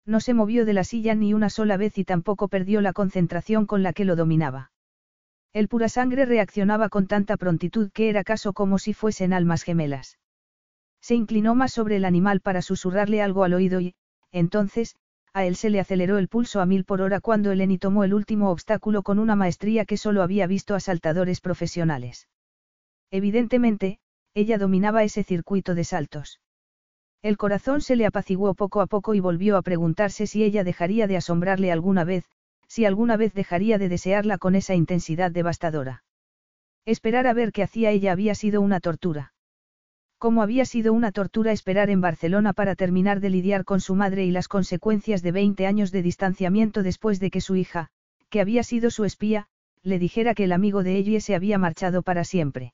No 0.05 0.19
se 0.19 0.33
movió 0.33 0.65
de 0.65 0.73
la 0.73 0.83
silla 0.83 1.15
ni 1.15 1.33
una 1.33 1.49
sola 1.49 1.77
vez 1.77 1.97
y 1.97 2.03
tampoco 2.03 2.49
perdió 2.49 2.81
la 2.81 2.91
concentración 2.91 3.65
con 3.65 3.81
la 3.81 3.93
que 3.93 4.03
lo 4.03 4.17
dominaba. 4.17 4.73
El 5.53 5.69
pura 5.69 5.87
sangre 5.87 6.25
reaccionaba 6.25 6.89
con 6.89 7.07
tanta 7.07 7.37
prontitud 7.37 7.91
que 7.93 8.09
era 8.09 8.25
caso 8.25 8.51
como 8.51 8.77
si 8.77 8.93
fuesen 8.93 9.31
almas 9.31 9.63
gemelas. 9.63 10.19
Se 10.99 11.15
inclinó 11.15 11.55
más 11.55 11.71
sobre 11.71 11.95
el 11.95 12.03
animal 12.03 12.41
para 12.41 12.61
susurrarle 12.61 13.21
algo 13.21 13.45
al 13.45 13.53
oído 13.53 13.79
y, 13.79 13.95
entonces, 14.33 14.97
a 15.39 15.45
él 15.45 15.55
se 15.55 15.69
le 15.69 15.79
aceleró 15.79 16.17
el 16.17 16.27
pulso 16.27 16.59
a 16.59 16.65
mil 16.65 16.83
por 16.83 17.01
hora 17.01 17.21
cuando 17.21 17.51
Eleni 17.51 17.77
tomó 17.77 18.03
el 18.03 18.13
último 18.13 18.51
obstáculo 18.51 19.03
con 19.03 19.19
una 19.19 19.35
maestría 19.35 19.85
que 19.85 19.97
solo 19.97 20.21
había 20.21 20.47
visto 20.47 20.75
a 20.75 20.79
saltadores 20.79 21.39
profesionales. 21.39 22.27
Evidentemente, 23.09 23.99
ella 24.33 24.57
dominaba 24.57 25.03
ese 25.03 25.23
circuito 25.23 25.75
de 25.75 25.83
saltos. 25.85 26.41
El 27.21 27.37
corazón 27.37 27.81
se 27.81 27.95
le 27.95 28.05
apaciguó 28.05 28.53
poco 28.53 28.81
a 28.81 28.87
poco 28.87 29.13
y 29.13 29.19
volvió 29.19 29.57
a 29.57 29.61
preguntarse 29.61 30.27
si 30.27 30.43
ella 30.43 30.63
dejaría 30.63 31.07
de 31.07 31.17
asombrarle 31.17 31.71
alguna 31.71 32.03
vez, 32.03 32.25
si 32.67 32.85
alguna 32.85 33.17
vez 33.17 33.33
dejaría 33.33 33.77
de 33.77 33.89
desearla 33.89 34.37
con 34.37 34.55
esa 34.55 34.75
intensidad 34.75 35.31
devastadora. 35.31 36.03
Esperar 36.85 37.27
a 37.27 37.33
ver 37.33 37.51
qué 37.51 37.63
hacía 37.63 37.91
ella 37.91 38.11
había 38.11 38.35
sido 38.35 38.61
una 38.61 38.79
tortura. 38.79 39.33
Como 40.19 40.43
había 40.43 40.65
sido 40.65 40.91
una 40.91 41.13
tortura 41.13 41.53
esperar 41.53 41.89
en 41.89 42.01
Barcelona 42.01 42.51
para 42.51 42.75
terminar 42.75 43.21
de 43.21 43.29
lidiar 43.29 43.63
con 43.63 43.79
su 43.79 43.95
madre 43.95 44.25
y 44.25 44.31
las 44.31 44.49
consecuencias 44.49 45.21
de 45.21 45.31
20 45.31 45.65
años 45.65 45.93
de 45.93 46.01
distanciamiento 46.01 46.83
después 46.83 47.21
de 47.21 47.31
que 47.31 47.39
su 47.39 47.55
hija, 47.55 47.87
que 48.29 48.41
había 48.41 48.63
sido 48.63 48.91
su 48.91 49.05
espía, 49.05 49.47
le 49.81 49.97
dijera 49.97 50.35
que 50.35 50.43
el 50.43 50.51
amigo 50.51 50.83
de 50.83 50.97
ella 50.97 51.21
se 51.21 51.35
había 51.35 51.57
marchado 51.57 52.01
para 52.01 52.25
siempre. 52.25 52.73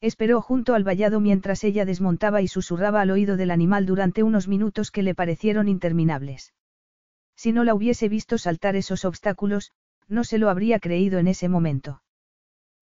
Esperó 0.00 0.40
junto 0.40 0.74
al 0.74 0.84
vallado 0.84 1.20
mientras 1.20 1.64
ella 1.64 1.84
desmontaba 1.84 2.40
y 2.40 2.48
susurraba 2.48 3.02
al 3.02 3.10
oído 3.10 3.36
del 3.36 3.50
animal 3.50 3.84
durante 3.84 4.22
unos 4.22 4.48
minutos 4.48 4.90
que 4.90 5.02
le 5.02 5.14
parecieron 5.14 5.68
interminables. 5.68 6.54
Si 7.36 7.52
no 7.52 7.64
la 7.64 7.74
hubiese 7.74 8.08
visto 8.08 8.38
saltar 8.38 8.74
esos 8.74 9.04
obstáculos, 9.04 9.72
no 10.08 10.24
se 10.24 10.38
lo 10.38 10.48
habría 10.48 10.78
creído 10.78 11.18
en 11.18 11.28
ese 11.28 11.50
momento. 11.50 12.00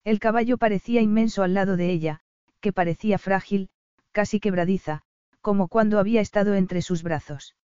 El 0.05 0.19
caballo 0.19 0.57
parecía 0.57 1.01
inmenso 1.01 1.43
al 1.43 1.53
lado 1.53 1.75
de 1.75 1.91
ella, 1.91 2.21
que 2.61 2.71
parecía 2.71 3.17
frágil, 3.17 3.69
casi 4.13 4.39
quebradiza, 4.39 5.01
como 5.41 5.67
cuando 5.67 5.99
había 5.99 6.21
estado 6.21 6.55
entre 6.55 6.81
sus 6.81 7.03
brazos. 7.03 7.57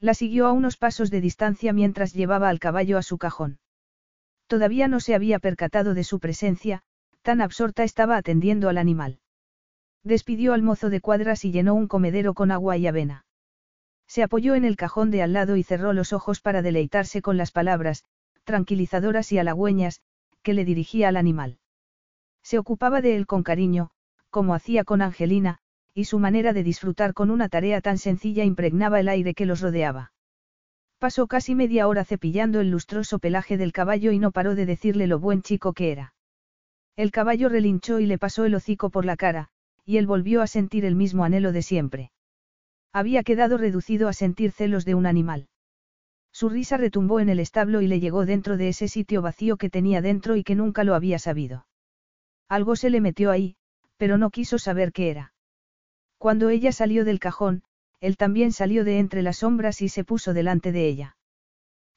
La 0.00 0.14
siguió 0.14 0.46
a 0.46 0.52
unos 0.52 0.76
pasos 0.76 1.10
de 1.10 1.20
distancia 1.20 1.72
mientras 1.72 2.12
llevaba 2.12 2.48
al 2.48 2.58
caballo 2.58 2.98
a 2.98 3.02
su 3.02 3.16
cajón. 3.16 3.60
Todavía 4.48 4.88
no 4.88 4.98
se 4.98 5.14
había 5.14 5.38
percatado 5.38 5.94
de 5.94 6.02
su 6.02 6.18
presencia, 6.18 6.82
tan 7.22 7.40
absorta 7.40 7.84
estaba 7.84 8.16
atendiendo 8.16 8.68
al 8.68 8.78
animal. 8.78 9.20
Despidió 10.02 10.52
al 10.52 10.62
mozo 10.62 10.90
de 10.90 11.00
cuadras 11.00 11.44
y 11.44 11.52
llenó 11.52 11.74
un 11.74 11.88
comedero 11.88 12.34
con 12.34 12.50
agua 12.50 12.76
y 12.76 12.86
avena. 12.86 13.24
Se 14.06 14.22
apoyó 14.22 14.54
en 14.54 14.64
el 14.64 14.76
cajón 14.76 15.10
de 15.10 15.22
al 15.22 15.32
lado 15.32 15.56
y 15.56 15.62
cerró 15.62 15.92
los 15.92 16.12
ojos 16.12 16.40
para 16.40 16.62
deleitarse 16.62 17.22
con 17.22 17.36
las 17.36 17.50
palabras, 17.50 18.04
tranquilizadoras 18.44 19.32
y 19.32 19.38
halagüeñas, 19.38 20.00
que 20.42 20.54
le 20.54 20.64
dirigía 20.64 21.08
al 21.08 21.16
animal. 21.16 21.58
Se 22.42 22.58
ocupaba 22.58 23.00
de 23.00 23.16
él 23.16 23.26
con 23.26 23.42
cariño, 23.42 23.90
como 24.30 24.54
hacía 24.54 24.84
con 24.84 25.02
Angelina, 25.02 25.58
y 25.96 26.04
su 26.04 26.18
manera 26.18 26.52
de 26.52 26.62
disfrutar 26.62 27.14
con 27.14 27.30
una 27.30 27.48
tarea 27.48 27.80
tan 27.80 27.96
sencilla 27.96 28.44
impregnaba 28.44 29.00
el 29.00 29.08
aire 29.08 29.32
que 29.32 29.46
los 29.46 29.62
rodeaba. 29.62 30.12
Pasó 30.98 31.26
casi 31.26 31.54
media 31.54 31.88
hora 31.88 32.04
cepillando 32.04 32.60
el 32.60 32.70
lustroso 32.70 33.18
pelaje 33.18 33.56
del 33.56 33.72
caballo 33.72 34.12
y 34.12 34.18
no 34.18 34.30
paró 34.30 34.54
de 34.54 34.66
decirle 34.66 35.06
lo 35.06 35.18
buen 35.18 35.40
chico 35.40 35.72
que 35.72 35.92
era. 35.92 36.12
El 36.96 37.12
caballo 37.12 37.48
relinchó 37.48 37.98
y 37.98 38.04
le 38.04 38.18
pasó 38.18 38.44
el 38.44 38.54
hocico 38.54 38.90
por 38.90 39.06
la 39.06 39.16
cara, 39.16 39.48
y 39.86 39.96
él 39.96 40.06
volvió 40.06 40.42
a 40.42 40.46
sentir 40.46 40.84
el 40.84 40.96
mismo 40.96 41.24
anhelo 41.24 41.50
de 41.50 41.62
siempre. 41.62 42.12
Había 42.92 43.22
quedado 43.22 43.56
reducido 43.56 44.08
a 44.08 44.12
sentir 44.12 44.52
celos 44.52 44.84
de 44.84 44.94
un 44.94 45.06
animal. 45.06 45.48
Su 46.30 46.50
risa 46.50 46.76
retumbó 46.76 47.20
en 47.20 47.30
el 47.30 47.40
establo 47.40 47.80
y 47.80 47.86
le 47.86 48.00
llegó 48.00 48.26
dentro 48.26 48.58
de 48.58 48.68
ese 48.68 48.88
sitio 48.88 49.22
vacío 49.22 49.56
que 49.56 49.70
tenía 49.70 50.02
dentro 50.02 50.36
y 50.36 50.44
que 50.44 50.56
nunca 50.56 50.84
lo 50.84 50.94
había 50.94 51.18
sabido. 51.18 51.66
Algo 52.50 52.76
se 52.76 52.90
le 52.90 53.00
metió 53.00 53.30
ahí, 53.30 53.56
pero 53.96 54.18
no 54.18 54.28
quiso 54.28 54.58
saber 54.58 54.92
qué 54.92 55.08
era. 55.08 55.32
Cuando 56.18 56.48
ella 56.48 56.72
salió 56.72 57.04
del 57.04 57.18
cajón, 57.18 57.62
él 58.00 58.16
también 58.16 58.52
salió 58.52 58.84
de 58.84 58.98
entre 58.98 59.22
las 59.22 59.38
sombras 59.38 59.82
y 59.82 59.88
se 59.88 60.04
puso 60.04 60.34
delante 60.34 60.72
de 60.72 60.86
ella. 60.86 61.16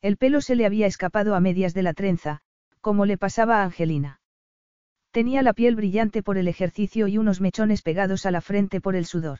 El 0.01 0.17
pelo 0.17 0.41
se 0.41 0.55
le 0.55 0.65
había 0.65 0.87
escapado 0.87 1.35
a 1.35 1.39
medias 1.39 1.73
de 1.73 1.83
la 1.83 1.93
trenza, 1.93 2.41
como 2.81 3.05
le 3.05 3.17
pasaba 3.17 3.61
a 3.61 3.63
Angelina. 3.65 4.21
Tenía 5.11 5.41
la 5.41 5.53
piel 5.53 5.75
brillante 5.75 6.23
por 6.23 6.37
el 6.37 6.47
ejercicio 6.47 7.07
y 7.07 7.17
unos 7.17 7.41
mechones 7.41 7.81
pegados 7.81 8.25
a 8.25 8.31
la 8.31 8.41
frente 8.41 8.79
por 8.79 8.95
el 8.95 9.05
sudor. 9.05 9.39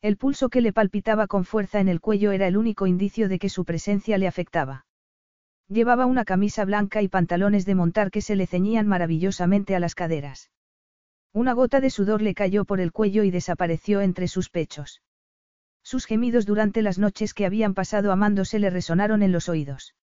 El 0.00 0.16
pulso 0.16 0.48
que 0.48 0.60
le 0.60 0.72
palpitaba 0.72 1.26
con 1.26 1.44
fuerza 1.44 1.80
en 1.80 1.88
el 1.88 2.00
cuello 2.00 2.32
era 2.32 2.46
el 2.46 2.56
único 2.56 2.86
indicio 2.86 3.28
de 3.28 3.38
que 3.38 3.48
su 3.48 3.64
presencia 3.64 4.18
le 4.18 4.28
afectaba. 4.28 4.86
Llevaba 5.68 6.06
una 6.06 6.24
camisa 6.24 6.64
blanca 6.64 7.02
y 7.02 7.08
pantalones 7.08 7.66
de 7.66 7.74
montar 7.74 8.10
que 8.10 8.20
se 8.20 8.36
le 8.36 8.46
ceñían 8.46 8.86
maravillosamente 8.86 9.74
a 9.74 9.80
las 9.80 9.94
caderas. 9.94 10.50
Una 11.36 11.52
gota 11.52 11.82
de 11.82 11.90
sudor 11.90 12.22
le 12.22 12.32
cayó 12.32 12.64
por 12.64 12.80
el 12.80 12.92
cuello 12.92 13.22
y 13.22 13.30
desapareció 13.30 14.00
entre 14.00 14.26
sus 14.26 14.48
pechos. 14.48 15.02
Sus 15.82 16.06
gemidos 16.06 16.46
durante 16.46 16.80
las 16.80 16.98
noches 16.98 17.34
que 17.34 17.44
habían 17.44 17.74
pasado 17.74 18.10
amándose 18.10 18.58
le 18.58 18.70
resonaron 18.70 19.22
en 19.22 19.32
los 19.32 19.50
oídos. 19.50 19.94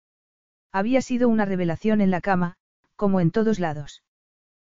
Había 0.72 1.00
sido 1.00 1.31
una 1.31 1.47
revelación 1.47 2.02
en 2.02 2.10
la 2.10 2.20
cama, 2.20 2.56
como 2.97 3.18
en 3.18 3.31
todos 3.31 3.60
lados. 3.60 4.02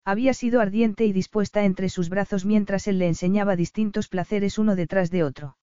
Había 0.05 0.35
sido 0.35 0.61
ardiente 0.61 1.07
y 1.07 1.15
dispuesta 1.15 1.65
entre 1.65 1.89
sus 1.89 2.11
brazos 2.11 2.45
mientras 2.45 2.87
él 2.87 2.99
le 2.99 3.09
enseñaba 3.09 3.57
distintos 3.57 4.09
placeres 4.09 4.59
uno 4.59 4.77
detrás 4.77 5.11
de 5.11 5.25
otro. 5.25 5.57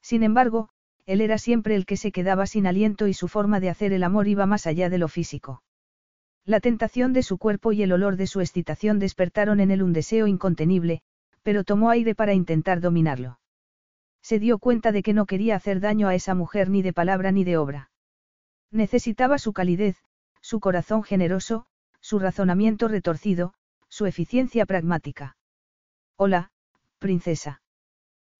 Sin 0.00 0.22
embargo, 0.22 0.68
él 1.06 1.22
era 1.22 1.38
siempre 1.38 1.74
el 1.74 1.86
que 1.86 1.96
se 1.96 2.12
quedaba 2.12 2.46
sin 2.46 2.68
aliento 2.68 3.08
y 3.08 3.14
su 3.14 3.26
forma 3.26 3.58
de 3.58 3.68
hacer 3.68 3.92
el 3.92 4.04
amor 4.04 4.28
iba 4.28 4.46
más 4.46 4.68
allá 4.68 4.88
de 4.88 4.98
lo 4.98 5.08
físico. 5.08 5.64
La 6.46 6.60
tentación 6.60 7.14
de 7.14 7.22
su 7.22 7.38
cuerpo 7.38 7.72
y 7.72 7.82
el 7.82 7.92
olor 7.92 8.16
de 8.16 8.26
su 8.26 8.40
excitación 8.40 8.98
despertaron 8.98 9.60
en 9.60 9.70
él 9.70 9.82
un 9.82 9.94
deseo 9.94 10.26
incontenible, 10.26 11.00
pero 11.42 11.64
tomó 11.64 11.88
aire 11.88 12.14
para 12.14 12.34
intentar 12.34 12.80
dominarlo. 12.80 13.38
Se 14.20 14.38
dio 14.38 14.58
cuenta 14.58 14.92
de 14.92 15.02
que 15.02 15.14
no 15.14 15.24
quería 15.24 15.56
hacer 15.56 15.80
daño 15.80 16.08
a 16.08 16.14
esa 16.14 16.34
mujer 16.34 16.68
ni 16.68 16.82
de 16.82 16.92
palabra 16.92 17.32
ni 17.32 17.44
de 17.44 17.56
obra. 17.56 17.90
Necesitaba 18.70 19.38
su 19.38 19.52
calidez, 19.52 19.96
su 20.42 20.60
corazón 20.60 21.02
generoso, 21.02 21.66
su 22.00 22.18
razonamiento 22.18 22.88
retorcido, 22.88 23.54
su 23.88 24.04
eficiencia 24.04 24.66
pragmática. 24.66 25.36
Hola, 26.16 26.50
princesa. 26.98 27.62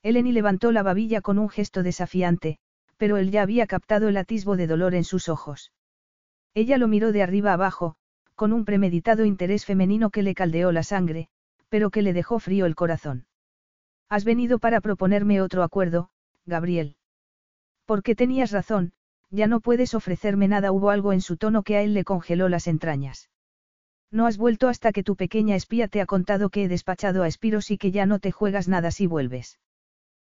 Eleni 0.03 0.33
levantó 0.33 0.73
la 0.73 0.83
babilla 0.83 1.23
con 1.23 1.39
un 1.39 1.49
gesto 1.49 1.83
desafiante, 1.83 2.59
pero 2.99 3.17
él 3.17 3.31
ya 3.31 3.43
había 3.43 3.67
captado 3.67 4.09
el 4.09 4.19
atisbo 4.19 4.57
de 4.57 4.67
dolor 4.67 4.95
en 4.95 5.05
sus 5.05 5.31
ojos. 5.31 5.73
Ella 6.55 6.79
lo 6.79 6.89
miró 6.89 7.13
de 7.13 7.23
arriba 7.23 7.53
abajo, 7.53 7.97
con 8.35 8.53
un 8.53 8.65
premeditado 8.65 9.25
interés 9.25 9.65
femenino 9.65 10.11
que 10.11 10.23
le 10.23 10.35
caldeó 10.35 10.73
la 10.73 10.83
sangre, 10.83 11.29
pero 11.69 11.91
que 11.91 12.03
le 12.03 12.13
dejó 12.13 12.39
frío 12.39 12.67
el 12.67 12.77
corazón. 12.77 13.27
Has 14.09 14.25
venido 14.25 14.59
para 14.59 14.81
proponerme 14.81 15.41
otro 15.41 15.65
acuerdo, 15.65 16.11
Gabriel. 16.47 16.97
Porque 17.85 18.15
tenías 18.15 18.53
razón, 18.53 18.93
ya 19.31 19.49
no 19.49 19.61
puedes 19.61 19.95
ofrecerme 19.95 20.47
nada. 20.47 20.71
Hubo 20.71 20.91
algo 20.91 21.13
en 21.13 21.21
su 21.21 21.37
tono 21.37 21.65
que 21.65 21.77
a 21.77 21.83
él 21.83 21.93
le 21.93 22.05
congeló 22.05 22.49
las 22.49 22.69
entrañas. 22.69 23.31
No 24.13 24.27
has 24.27 24.37
vuelto 24.37 24.69
hasta 24.69 24.93
que 24.93 25.03
tu 25.03 25.17
pequeña 25.17 25.57
espía 25.57 25.89
te 25.89 26.01
ha 26.01 26.07
contado 26.07 26.51
que 26.51 26.65
he 26.65 26.69
despachado 26.69 27.25
a 27.25 27.27
Espiros 27.27 27.73
y 27.73 27.79
que 27.79 27.91
ya 27.91 28.07
no 28.07 28.21
te 28.21 28.31
juegas 28.31 28.69
nada 28.69 28.93
si 28.93 29.09
vuelves. 29.09 29.59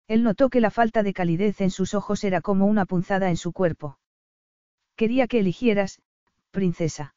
Él 0.07 0.23
notó 0.23 0.51
que 0.51 0.61
la 0.61 0.71
falta 0.71 1.03
de 1.03 1.15
calidez 1.15 1.63
en 1.63 1.71
sus 1.71 1.95
ojos 1.95 2.25
era 2.25 2.43
como 2.43 2.67
una 2.67 2.85
punzada 2.85 3.31
en 3.31 3.39
su 3.39 3.53
cuerpo. 3.53 3.99
Quería 4.97 5.29
que 5.29 5.39
eligieras, 5.39 6.01
princesa. 6.51 7.15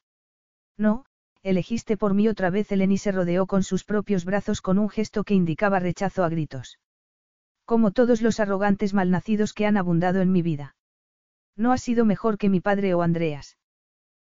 No, 0.77 1.05
elegiste 1.41 1.97
por 1.97 2.13
mí 2.13 2.27
otra 2.27 2.49
vez. 2.49 2.71
Eleni 2.71 2.97
se 2.97 3.11
rodeó 3.11 3.45
con 3.47 3.63
sus 3.63 3.83
propios 3.83 4.25
brazos 4.25 4.61
con 4.61 4.79
un 4.79 4.89
gesto 4.89 5.23
que 5.23 5.33
indicaba 5.33 5.79
rechazo 5.79 6.23
a 6.23 6.29
gritos. 6.29 6.79
Como 7.65 7.91
todos 7.91 8.21
los 8.21 8.39
arrogantes 8.39 8.93
malnacidos 8.93 9.53
que 9.53 9.65
han 9.65 9.77
abundado 9.77 10.21
en 10.21 10.31
mi 10.31 10.41
vida. 10.41 10.75
No 11.55 11.71
has 11.71 11.81
sido 11.81 12.05
mejor 12.05 12.37
que 12.37 12.49
mi 12.49 12.59
padre 12.59 12.93
o 12.93 13.01
Andreas. 13.01 13.57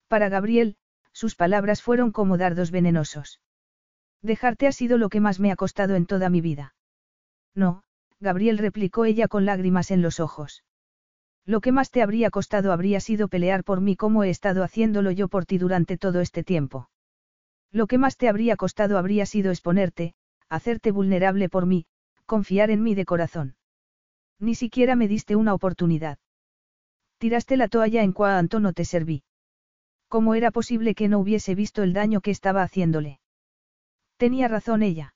Para 0.09 0.29
Gabriel, 0.29 0.77
sus 1.13 1.35
palabras 1.35 1.83
fueron 1.83 2.13
como 2.13 2.37
dardos 2.37 2.71
venenosos. 2.71 3.41
Dejarte 4.23 4.67
ha 4.67 4.73
sido 4.73 4.99
lo 4.99 5.09
que 5.09 5.21
más 5.21 5.41
me 5.41 5.51
ha 5.51 5.57
costado 5.57 5.95
en 5.95 6.07
toda 6.07 6.29
mi 6.29 6.41
vida. 6.41 6.75
No, 7.55 7.83
Gabriel 8.21 8.59
replicó 8.59 9.05
ella 9.05 9.29
con 9.29 9.47
lágrimas 9.47 9.91
en 9.91 10.03
los 10.03 10.21
ojos. 10.21 10.63
Lo 11.47 11.61
que 11.61 11.71
más 11.71 11.93
te 11.93 12.03
habría 12.03 12.31
costado 12.31 12.73
habría 12.73 12.99
sido 12.99 13.29
pelear 13.29 13.63
por 13.63 13.81
mí 13.81 13.95
como 13.95 14.25
he 14.25 14.31
estado 14.31 14.65
haciéndolo 14.65 15.13
yo 15.13 15.29
por 15.29 15.47
ti 15.47 15.59
durante 15.59 15.97
todo 15.97 16.21
este 16.21 16.43
tiempo. 16.43 16.91
Lo 17.71 17.87
que 17.87 17.99
más 17.99 18.17
te 18.17 18.29
habría 18.29 18.57
costado 18.57 18.99
habría 18.99 19.27
sido 19.27 19.53
exponerte, 19.53 20.15
hacerte 20.49 20.91
vulnerable 20.91 21.49
por 21.49 21.67
mí, 21.67 21.87
confiar 22.27 22.71
en 22.71 22.83
mí 22.83 22.97
de 22.97 23.05
corazón. 23.05 23.55
Ni 24.41 24.57
siquiera 24.57 24.97
me 24.97 25.07
diste 25.07 25.37
una 25.37 25.55
oportunidad. 25.55 26.19
Tiraste 27.19 27.57
la 27.57 27.69
toalla 27.69 28.03
en 28.03 28.13
cuanto 28.13 28.59
no 28.59 28.73
te 28.73 28.85
serví. 28.85 29.23
¿Cómo 30.09 30.35
era 30.35 30.51
posible 30.51 30.95
que 30.95 31.09
no 31.09 31.21
hubiese 31.21 31.55
visto 31.55 31.85
el 31.85 31.93
daño 31.93 32.21
que 32.21 32.33
estaba 32.33 32.63
haciéndole? 32.63 33.21
Tenía 34.17 34.49
razón 34.49 34.83
ella. 34.83 35.15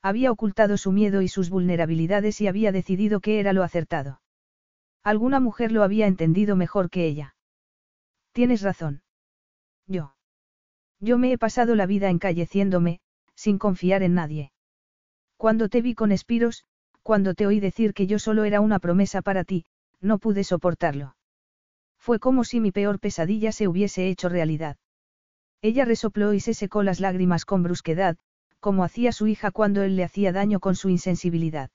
Había 0.00 0.32
ocultado 0.32 0.78
su 0.78 0.92
miedo 0.92 1.20
y 1.20 1.28
sus 1.28 1.50
vulnerabilidades 1.50 2.40
y 2.40 2.46
había 2.46 2.72
decidido 2.72 3.20
que 3.20 3.38
era 3.38 3.52
lo 3.52 3.62
acertado. 3.62 4.21
Alguna 5.04 5.40
mujer 5.40 5.72
lo 5.72 5.82
había 5.82 6.06
entendido 6.06 6.56
mejor 6.56 6.90
que 6.90 7.06
ella. 7.06 7.34
Tienes 8.32 8.62
razón. 8.62 9.02
Yo. 9.86 10.14
Yo 11.00 11.18
me 11.18 11.32
he 11.32 11.38
pasado 11.38 11.74
la 11.74 11.86
vida 11.86 12.08
encalleciéndome, 12.08 13.00
sin 13.34 13.58
confiar 13.58 14.02
en 14.02 14.14
nadie. 14.14 14.52
Cuando 15.36 15.68
te 15.68 15.82
vi 15.82 15.94
con 15.94 16.12
Espiros, 16.12 16.64
cuando 17.02 17.34
te 17.34 17.46
oí 17.46 17.58
decir 17.58 17.94
que 17.94 18.06
yo 18.06 18.20
solo 18.20 18.44
era 18.44 18.60
una 18.60 18.78
promesa 18.78 19.22
para 19.22 19.42
ti, 19.42 19.64
no 20.00 20.18
pude 20.18 20.44
soportarlo. 20.44 21.16
Fue 21.98 22.20
como 22.20 22.44
si 22.44 22.60
mi 22.60 22.70
peor 22.70 23.00
pesadilla 23.00 23.50
se 23.50 23.66
hubiese 23.66 24.08
hecho 24.08 24.28
realidad. 24.28 24.76
Ella 25.62 25.84
resopló 25.84 26.32
y 26.34 26.40
se 26.40 26.54
secó 26.54 26.82
las 26.82 27.00
lágrimas 27.00 27.44
con 27.44 27.62
brusquedad, 27.62 28.16
como 28.60 28.84
hacía 28.84 29.10
su 29.10 29.26
hija 29.26 29.50
cuando 29.50 29.82
él 29.82 29.96
le 29.96 30.04
hacía 30.04 30.32
daño 30.32 30.60
con 30.60 30.76
su 30.76 30.88
insensibilidad. 30.88 31.70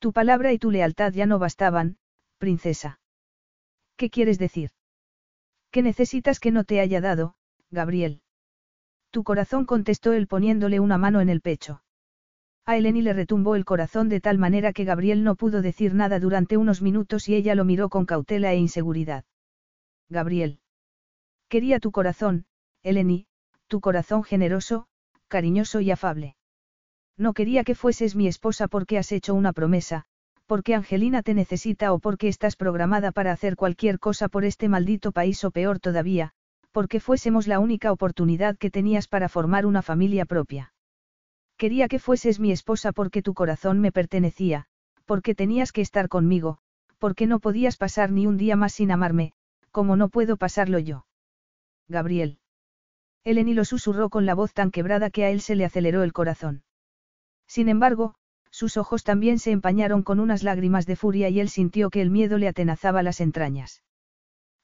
Tu 0.00 0.12
palabra 0.12 0.52
y 0.52 0.58
tu 0.58 0.72
lealtad 0.72 1.12
ya 1.12 1.26
no 1.26 1.38
bastaban, 1.38 1.96
princesa. 2.42 2.98
¿Qué 3.96 4.10
quieres 4.10 4.36
decir? 4.36 4.70
¿Qué 5.70 5.80
necesitas 5.80 6.40
que 6.40 6.50
no 6.50 6.64
te 6.64 6.80
haya 6.80 7.00
dado, 7.00 7.36
Gabriel? 7.70 8.20
Tu 9.12 9.22
corazón 9.22 9.64
contestó 9.64 10.12
él 10.12 10.26
poniéndole 10.26 10.80
una 10.80 10.98
mano 10.98 11.20
en 11.20 11.28
el 11.28 11.40
pecho. 11.40 11.84
A 12.66 12.76
Eleni 12.76 13.00
le 13.00 13.12
retumbó 13.12 13.54
el 13.54 13.64
corazón 13.64 14.08
de 14.08 14.20
tal 14.20 14.38
manera 14.38 14.72
que 14.72 14.82
Gabriel 14.82 15.22
no 15.22 15.36
pudo 15.36 15.62
decir 15.62 15.94
nada 15.94 16.18
durante 16.18 16.56
unos 16.56 16.82
minutos 16.82 17.28
y 17.28 17.36
ella 17.36 17.54
lo 17.54 17.64
miró 17.64 17.88
con 17.88 18.06
cautela 18.06 18.52
e 18.52 18.56
inseguridad. 18.56 19.24
Gabriel. 20.08 20.58
Quería 21.48 21.78
tu 21.78 21.92
corazón, 21.92 22.46
Eleni, 22.82 23.26
tu 23.68 23.80
corazón 23.80 24.24
generoso, 24.24 24.88
cariñoso 25.28 25.80
y 25.80 25.92
afable. 25.92 26.34
No 27.16 27.34
quería 27.34 27.62
que 27.62 27.76
fueses 27.76 28.16
mi 28.16 28.26
esposa 28.26 28.66
porque 28.66 28.98
has 28.98 29.12
hecho 29.12 29.32
una 29.32 29.52
promesa, 29.52 30.06
porque 30.52 30.74
Angelina 30.74 31.22
te 31.22 31.32
necesita 31.32 31.94
o 31.94 31.98
porque 31.98 32.28
estás 32.28 32.56
programada 32.56 33.10
para 33.10 33.32
hacer 33.32 33.56
cualquier 33.56 33.98
cosa 33.98 34.28
por 34.28 34.44
este 34.44 34.68
maldito 34.68 35.10
país 35.10 35.42
o 35.44 35.50
peor 35.50 35.78
todavía, 35.78 36.32
porque 36.72 37.00
fuésemos 37.00 37.46
la 37.46 37.58
única 37.58 37.90
oportunidad 37.90 38.58
que 38.58 38.70
tenías 38.70 39.08
para 39.08 39.30
formar 39.30 39.64
una 39.64 39.80
familia 39.80 40.26
propia. 40.26 40.74
Quería 41.56 41.88
que 41.88 41.98
fueses 41.98 42.38
mi 42.38 42.52
esposa 42.52 42.92
porque 42.92 43.22
tu 43.22 43.32
corazón 43.32 43.80
me 43.80 43.92
pertenecía, 43.92 44.66
porque 45.06 45.34
tenías 45.34 45.72
que 45.72 45.80
estar 45.80 46.10
conmigo, 46.10 46.58
porque 46.98 47.26
no 47.26 47.40
podías 47.40 47.78
pasar 47.78 48.12
ni 48.12 48.26
un 48.26 48.36
día 48.36 48.54
más 48.54 48.74
sin 48.74 48.90
amarme, 48.90 49.32
como 49.70 49.96
no 49.96 50.10
puedo 50.10 50.36
pasarlo 50.36 50.78
yo. 50.78 51.06
Gabriel. 51.88 52.40
Eleni 53.24 53.54
lo 53.54 53.64
susurró 53.64 54.10
con 54.10 54.26
la 54.26 54.34
voz 54.34 54.52
tan 54.52 54.70
quebrada 54.70 55.08
que 55.08 55.24
a 55.24 55.30
él 55.30 55.40
se 55.40 55.56
le 55.56 55.64
aceleró 55.64 56.02
el 56.02 56.12
corazón. 56.12 56.62
Sin 57.46 57.70
embargo, 57.70 58.16
sus 58.52 58.76
ojos 58.76 59.02
también 59.02 59.38
se 59.38 59.50
empañaron 59.50 60.02
con 60.02 60.20
unas 60.20 60.42
lágrimas 60.44 60.86
de 60.86 60.94
furia 60.94 61.30
y 61.30 61.40
él 61.40 61.48
sintió 61.48 61.90
que 61.90 62.02
el 62.02 62.10
miedo 62.10 62.38
le 62.38 62.46
atenazaba 62.46 63.02
las 63.02 63.20
entrañas. 63.20 63.82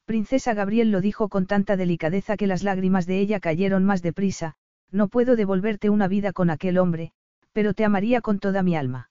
Princesa 0.05 0.55
Gabriel 0.55 0.91
lo 0.91 1.01
dijo 1.01 1.29
con 1.29 1.47
tanta 1.47 1.77
delicadeza 1.77 2.37
que 2.37 2.47
las 2.47 2.63
lágrimas 2.63 3.07
de 3.07 3.19
ella 3.19 3.41
cayeron 3.41 3.85
más 3.85 4.03
deprisa, 4.03 4.55
no 4.91 5.09
puedo 5.09 5.37
devolverte 5.37 5.91
una 5.91 6.07
vida 6.07 6.33
con 6.33 6.51
aquel 6.51 6.79
hombre, 6.79 7.13
pero 7.53 7.75
te 7.75 7.85
amaría 7.85 8.21
con 8.21 8.39
toda 8.39 8.63
mi 8.63 8.77
alma. 8.77 9.11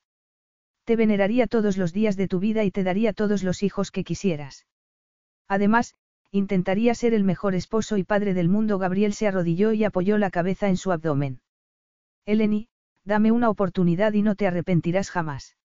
Te 0.86 0.96
veneraría 0.96 1.48
todos 1.48 1.78
los 1.78 1.92
días 1.92 2.16
de 2.16 2.28
tu 2.28 2.40
vida 2.40 2.64
y 2.64 2.72
te 2.72 2.84
daría 2.84 3.14
todos 3.14 3.44
los 3.44 3.62
hijos 3.62 3.92
que 3.92 4.04
quisieras. 4.04 4.66
Además, 5.48 5.96
intentaría 6.32 6.94
ser 6.96 7.14
el 7.14 7.24
mejor 7.24 7.56
esposo 7.56 7.98
y 7.98 8.04
padre 8.04 8.34
del 8.34 8.48
mundo. 8.48 8.78
Gabriel 8.80 9.14
se 9.14 9.28
arrodilló 9.28 9.74
y 9.74 9.84
apoyó 9.84 10.18
la 10.18 10.30
cabeza 10.30 10.70
en 10.70 10.78
su 10.78 10.92
abdomen. 10.92 11.42
Eleni, 12.26 12.70
dame 13.08 13.32
una 13.32 13.50
oportunidad 13.50 14.12
y 14.14 14.22
no 14.22 14.36
te 14.36 14.48
arrepentirás 14.48 15.10
jamás. 15.10 15.56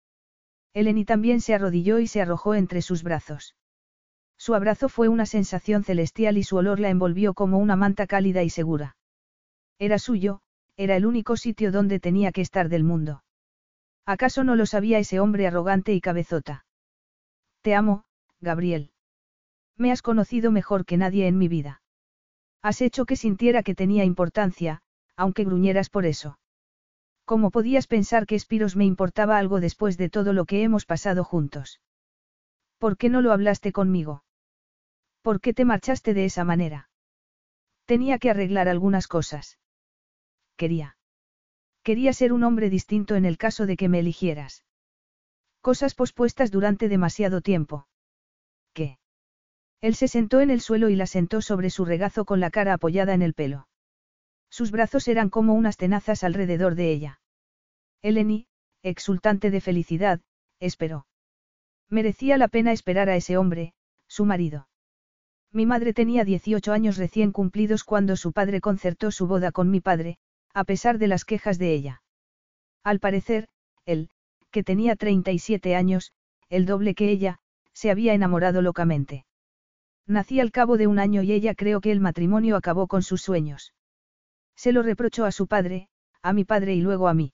Eleni 0.74 1.04
también 1.04 1.40
se 1.40 1.54
arrodilló 1.54 1.98
y 1.98 2.06
se 2.06 2.22
arrojó 2.22 2.54
entre 2.54 2.82
sus 2.82 3.02
brazos. 3.02 3.56
Su 4.38 4.54
abrazo 4.54 4.88
fue 4.88 5.08
una 5.08 5.26
sensación 5.26 5.82
celestial 5.82 6.38
y 6.38 6.44
su 6.44 6.56
olor 6.56 6.78
la 6.78 6.88
envolvió 6.88 7.34
como 7.34 7.58
una 7.58 7.74
manta 7.74 8.06
cálida 8.06 8.44
y 8.44 8.50
segura. 8.50 8.96
Era 9.78 9.98
suyo, 9.98 10.40
era 10.76 10.94
el 10.96 11.04
único 11.04 11.36
sitio 11.36 11.72
donde 11.72 11.98
tenía 11.98 12.30
que 12.30 12.42
estar 12.42 12.68
del 12.68 12.84
mundo. 12.84 13.24
¿Acaso 14.06 14.44
no 14.44 14.54
lo 14.54 14.64
sabía 14.64 15.00
ese 15.00 15.18
hombre 15.18 15.46
arrogante 15.46 15.92
y 15.92 16.00
cabezota? 16.00 16.64
Te 17.60 17.74
amo, 17.74 18.04
Gabriel. 18.40 18.92
Me 19.76 19.90
has 19.90 20.02
conocido 20.02 20.52
mejor 20.52 20.84
que 20.84 20.96
nadie 20.96 21.26
en 21.26 21.38
mi 21.38 21.48
vida. 21.48 21.82
Has 22.62 22.80
hecho 22.80 23.04
que 23.04 23.16
sintiera 23.16 23.64
que 23.64 23.74
tenía 23.74 24.04
importancia, 24.04 24.82
aunque 25.16 25.44
gruñeras 25.44 25.90
por 25.90 26.06
eso. 26.06 26.38
¿Cómo 27.24 27.50
podías 27.50 27.86
pensar 27.86 28.26
que 28.26 28.34
Espiros 28.34 28.76
me 28.76 28.84
importaba 28.84 29.38
algo 29.38 29.60
después 29.60 29.96
de 29.96 30.10
todo 30.10 30.32
lo 30.32 30.44
que 30.44 30.62
hemos 30.62 30.84
pasado 30.86 31.24
juntos? 31.24 31.80
¿Por 32.78 32.96
qué 32.96 33.08
no 33.08 33.20
lo 33.20 33.32
hablaste 33.32 33.72
conmigo? 33.72 34.24
¿Por 35.22 35.40
qué 35.40 35.54
te 35.54 35.64
marchaste 35.64 36.14
de 36.14 36.24
esa 36.24 36.44
manera? 36.44 36.90
Tenía 37.84 38.18
que 38.18 38.30
arreglar 38.30 38.68
algunas 38.68 39.06
cosas. 39.06 39.58
Quería. 40.56 40.96
Quería 41.82 42.12
ser 42.12 42.32
un 42.32 42.42
hombre 42.42 42.70
distinto 42.70 43.14
en 43.14 43.24
el 43.24 43.38
caso 43.38 43.66
de 43.66 43.76
que 43.76 43.88
me 43.88 44.00
eligieras. 44.00 44.64
Cosas 45.60 45.94
pospuestas 45.94 46.50
durante 46.50 46.88
demasiado 46.88 47.40
tiempo. 47.40 47.86
¿Qué? 48.72 48.98
Él 49.80 49.94
se 49.94 50.08
sentó 50.08 50.40
en 50.40 50.50
el 50.50 50.60
suelo 50.60 50.88
y 50.88 50.96
la 50.96 51.06
sentó 51.06 51.40
sobre 51.40 51.70
su 51.70 51.84
regazo 51.84 52.24
con 52.24 52.40
la 52.40 52.50
cara 52.50 52.74
apoyada 52.74 53.14
en 53.14 53.22
el 53.22 53.34
pelo. 53.34 53.68
Sus 54.52 54.70
brazos 54.70 55.08
eran 55.08 55.30
como 55.30 55.54
unas 55.54 55.78
tenazas 55.78 56.22
alrededor 56.22 56.74
de 56.74 56.92
ella. 56.92 57.20
Eleni, 58.02 58.48
exultante 58.82 59.50
de 59.50 59.62
felicidad, 59.62 60.20
esperó. 60.60 61.06
Merecía 61.88 62.36
la 62.36 62.48
pena 62.48 62.72
esperar 62.72 63.08
a 63.08 63.16
ese 63.16 63.38
hombre, 63.38 63.72
su 64.08 64.26
marido. 64.26 64.68
Mi 65.52 65.64
madre 65.64 65.94
tenía 65.94 66.26
18 66.26 66.70
años 66.70 66.98
recién 66.98 67.32
cumplidos 67.32 67.82
cuando 67.82 68.14
su 68.14 68.32
padre 68.34 68.60
concertó 68.60 69.10
su 69.10 69.26
boda 69.26 69.52
con 69.52 69.70
mi 69.70 69.80
padre, 69.80 70.18
a 70.52 70.64
pesar 70.64 70.98
de 70.98 71.08
las 71.08 71.24
quejas 71.24 71.58
de 71.58 71.72
ella. 71.72 72.02
Al 72.84 73.00
parecer, 73.00 73.48
él, 73.86 74.10
que 74.50 74.62
tenía 74.62 74.96
37 74.96 75.74
años, 75.74 76.12
el 76.50 76.66
doble 76.66 76.94
que 76.94 77.08
ella, 77.08 77.38
se 77.72 77.90
había 77.90 78.12
enamorado 78.12 78.60
locamente. 78.60 79.24
Nací 80.06 80.40
al 80.40 80.52
cabo 80.52 80.76
de 80.76 80.88
un 80.88 80.98
año 80.98 81.22
y 81.22 81.32
ella 81.32 81.54
creo 81.54 81.80
que 81.80 81.90
el 81.90 82.00
matrimonio 82.00 82.56
acabó 82.56 82.86
con 82.86 83.02
sus 83.02 83.22
sueños. 83.22 83.72
Se 84.62 84.70
lo 84.70 84.84
reprochó 84.84 85.24
a 85.24 85.32
su 85.32 85.48
padre, 85.48 85.88
a 86.22 86.32
mi 86.32 86.44
padre 86.44 86.72
y 86.76 86.80
luego 86.80 87.08
a 87.08 87.14
mí. 87.14 87.32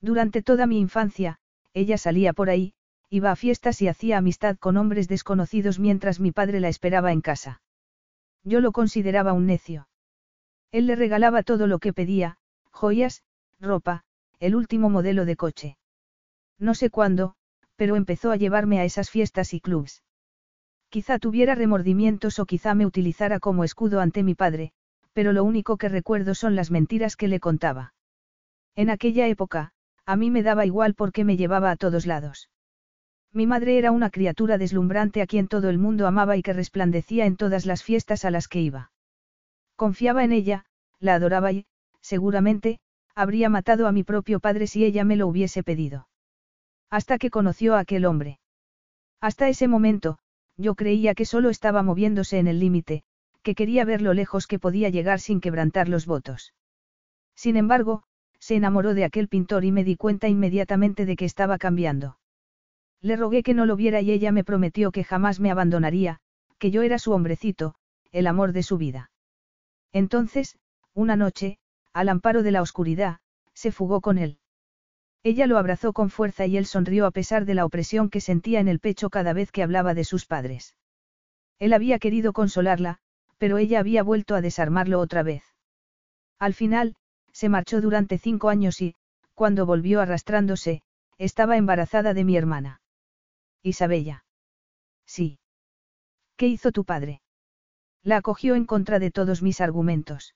Durante 0.00 0.40
toda 0.40 0.66
mi 0.66 0.78
infancia, 0.78 1.40
ella 1.74 1.98
salía 1.98 2.32
por 2.32 2.48
ahí, 2.48 2.72
iba 3.10 3.30
a 3.30 3.36
fiestas 3.36 3.82
y 3.82 3.88
hacía 3.88 4.16
amistad 4.16 4.56
con 4.56 4.78
hombres 4.78 5.08
desconocidos 5.08 5.78
mientras 5.78 6.20
mi 6.20 6.32
padre 6.32 6.60
la 6.60 6.70
esperaba 6.70 7.12
en 7.12 7.20
casa. 7.20 7.60
Yo 8.44 8.62
lo 8.62 8.72
consideraba 8.72 9.34
un 9.34 9.44
necio. 9.44 9.90
Él 10.72 10.86
le 10.86 10.96
regalaba 10.96 11.42
todo 11.42 11.66
lo 11.66 11.80
que 11.80 11.92
pedía, 11.92 12.38
joyas, 12.70 13.22
ropa, 13.60 14.04
el 14.40 14.54
último 14.54 14.88
modelo 14.88 15.26
de 15.26 15.36
coche. 15.36 15.76
No 16.58 16.74
sé 16.74 16.88
cuándo, 16.88 17.34
pero 17.76 17.94
empezó 17.94 18.30
a 18.30 18.36
llevarme 18.36 18.80
a 18.80 18.86
esas 18.86 19.10
fiestas 19.10 19.52
y 19.52 19.60
clubs. 19.60 20.02
Quizá 20.88 21.18
tuviera 21.18 21.54
remordimientos 21.54 22.38
o 22.38 22.46
quizá 22.46 22.74
me 22.74 22.86
utilizara 22.86 23.38
como 23.38 23.64
escudo 23.64 24.00
ante 24.00 24.22
mi 24.22 24.34
padre, 24.34 24.72
pero 25.18 25.32
lo 25.32 25.42
único 25.42 25.78
que 25.78 25.88
recuerdo 25.88 26.36
son 26.36 26.54
las 26.54 26.70
mentiras 26.70 27.16
que 27.16 27.26
le 27.26 27.40
contaba. 27.40 27.92
En 28.76 28.88
aquella 28.88 29.26
época, 29.26 29.72
a 30.06 30.14
mí 30.14 30.30
me 30.30 30.44
daba 30.44 30.64
igual 30.64 30.94
porque 30.94 31.24
me 31.24 31.36
llevaba 31.36 31.72
a 31.72 31.76
todos 31.76 32.06
lados. 32.06 32.50
Mi 33.32 33.44
madre 33.44 33.78
era 33.78 33.90
una 33.90 34.10
criatura 34.10 34.58
deslumbrante 34.58 35.20
a 35.20 35.26
quien 35.26 35.48
todo 35.48 35.70
el 35.70 35.78
mundo 35.78 36.06
amaba 36.06 36.36
y 36.36 36.42
que 36.42 36.52
resplandecía 36.52 37.26
en 37.26 37.36
todas 37.36 37.66
las 37.66 37.82
fiestas 37.82 38.24
a 38.24 38.30
las 38.30 38.46
que 38.46 38.60
iba. 38.60 38.92
Confiaba 39.74 40.22
en 40.22 40.30
ella, 40.30 40.66
la 41.00 41.16
adoraba 41.16 41.50
y, 41.50 41.66
seguramente, 42.00 42.78
habría 43.16 43.48
matado 43.48 43.88
a 43.88 43.90
mi 43.90 44.04
propio 44.04 44.38
padre 44.38 44.68
si 44.68 44.84
ella 44.84 45.02
me 45.02 45.16
lo 45.16 45.26
hubiese 45.26 45.64
pedido. 45.64 46.06
Hasta 46.90 47.18
que 47.18 47.30
conoció 47.30 47.74
a 47.74 47.80
aquel 47.80 48.04
hombre. 48.04 48.38
Hasta 49.20 49.48
ese 49.48 49.66
momento, 49.66 50.20
yo 50.56 50.76
creía 50.76 51.16
que 51.16 51.24
solo 51.24 51.50
estaba 51.50 51.82
moviéndose 51.82 52.38
en 52.38 52.46
el 52.46 52.60
límite, 52.60 53.02
que 53.42 53.54
quería 53.54 53.84
ver 53.84 54.02
lo 54.02 54.14
lejos 54.14 54.46
que 54.46 54.58
podía 54.58 54.88
llegar 54.88 55.20
sin 55.20 55.40
quebrantar 55.40 55.88
los 55.88 56.06
votos. 56.06 56.54
Sin 57.34 57.56
embargo, 57.56 58.02
se 58.38 58.56
enamoró 58.56 58.94
de 58.94 59.04
aquel 59.04 59.28
pintor 59.28 59.64
y 59.64 59.72
me 59.72 59.84
di 59.84 59.96
cuenta 59.96 60.28
inmediatamente 60.28 61.06
de 61.06 61.16
que 61.16 61.24
estaba 61.24 61.58
cambiando. 61.58 62.18
Le 63.00 63.16
rogué 63.16 63.42
que 63.42 63.54
no 63.54 63.66
lo 63.66 63.76
viera 63.76 64.00
y 64.00 64.10
ella 64.10 64.32
me 64.32 64.44
prometió 64.44 64.90
que 64.90 65.04
jamás 65.04 65.40
me 65.40 65.50
abandonaría, 65.50 66.18
que 66.58 66.70
yo 66.70 66.82
era 66.82 66.98
su 66.98 67.12
hombrecito, 67.12 67.74
el 68.10 68.26
amor 68.26 68.52
de 68.52 68.62
su 68.62 68.78
vida. 68.78 69.10
Entonces, 69.92 70.58
una 70.94 71.16
noche, 71.16 71.58
al 71.92 72.08
amparo 72.08 72.42
de 72.42 72.50
la 72.50 72.62
oscuridad, 72.62 73.18
se 73.54 73.72
fugó 73.72 74.00
con 74.00 74.18
él. 74.18 74.38
Ella 75.22 75.46
lo 75.46 75.58
abrazó 75.58 75.92
con 75.92 76.10
fuerza 76.10 76.46
y 76.46 76.56
él 76.56 76.66
sonrió 76.66 77.06
a 77.06 77.10
pesar 77.10 77.44
de 77.44 77.54
la 77.54 77.64
opresión 77.64 78.08
que 78.08 78.20
sentía 78.20 78.60
en 78.60 78.68
el 78.68 78.80
pecho 78.80 79.10
cada 79.10 79.32
vez 79.32 79.50
que 79.50 79.62
hablaba 79.62 79.94
de 79.94 80.04
sus 80.04 80.26
padres. 80.26 80.76
Él 81.58 81.72
había 81.72 81.98
querido 81.98 82.32
consolarla, 82.32 82.98
pero 83.38 83.58
ella 83.58 83.80
había 83.80 84.02
vuelto 84.02 84.34
a 84.34 84.40
desarmarlo 84.40 85.00
otra 85.00 85.22
vez. 85.22 85.42
Al 86.38 86.54
final, 86.54 86.96
se 87.32 87.48
marchó 87.48 87.80
durante 87.80 88.18
cinco 88.18 88.48
años 88.48 88.80
y, 88.80 88.94
cuando 89.34 89.66
volvió 89.66 90.00
arrastrándose, 90.00 90.82
estaba 91.16 91.56
embarazada 91.56 92.14
de 92.14 92.24
mi 92.24 92.36
hermana. 92.36 92.80
Isabella. 93.62 94.24
Sí. 95.06 95.38
¿Qué 96.36 96.46
hizo 96.46 96.72
tu 96.72 96.84
padre? 96.84 97.22
La 98.02 98.18
acogió 98.18 98.54
en 98.54 98.64
contra 98.64 98.98
de 98.98 99.10
todos 99.10 99.42
mis 99.42 99.60
argumentos. 99.60 100.34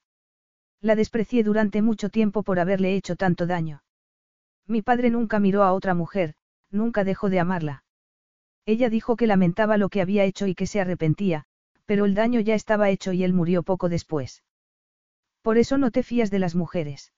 La 0.81 0.97
desprecié 0.97 1.45
durante 1.45 1.83
mucho 1.83 2.09
tiempo 2.09 2.43
por 2.43 2.59
haberle 2.59 2.97
hecho 2.97 3.15
tanto 3.15 3.47
daño. 3.47 3.83
Mi 4.67 4.83
padre 4.83 5.11
nunca 5.11 5.39
miró 5.39 5.63
a 5.63 5.73
otra 5.73 5.95
mujer, 5.95 6.35
nunca 6.71 7.05
dejó 7.05 7.31
de 7.31 7.39
amarla. 7.39 7.85
Ella 8.67 8.91
dijo 8.91 9.17
que 9.17 9.27
lamentaba 9.27 9.77
lo 9.77 9.89
que 9.89 10.01
había 10.01 10.25
hecho 10.25 10.47
y 10.47 10.55
que 10.55 10.67
se 10.67 10.81
arrepentía, 10.81 11.47
pero 11.93 12.07
el 12.07 12.15
daño 12.15 12.41
ya 12.41 12.55
estaba 12.55 12.89
hecho 12.89 13.13
y 13.13 13.23
él 13.23 13.35
murió 13.35 13.63
poco 13.63 13.91
después. 13.91 14.43
Por 15.43 15.59
eso 15.59 15.77
no 15.77 15.91
te 15.91 16.03
fías 16.03 16.31
de 16.31 16.39
las 16.39 16.55
mujeres. 16.55 17.13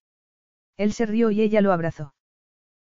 Él 0.77 0.93
se 0.93 1.07
rió 1.07 1.31
y 1.31 1.43
ella 1.43 1.61
lo 1.61 1.71
abrazó. 1.71 2.13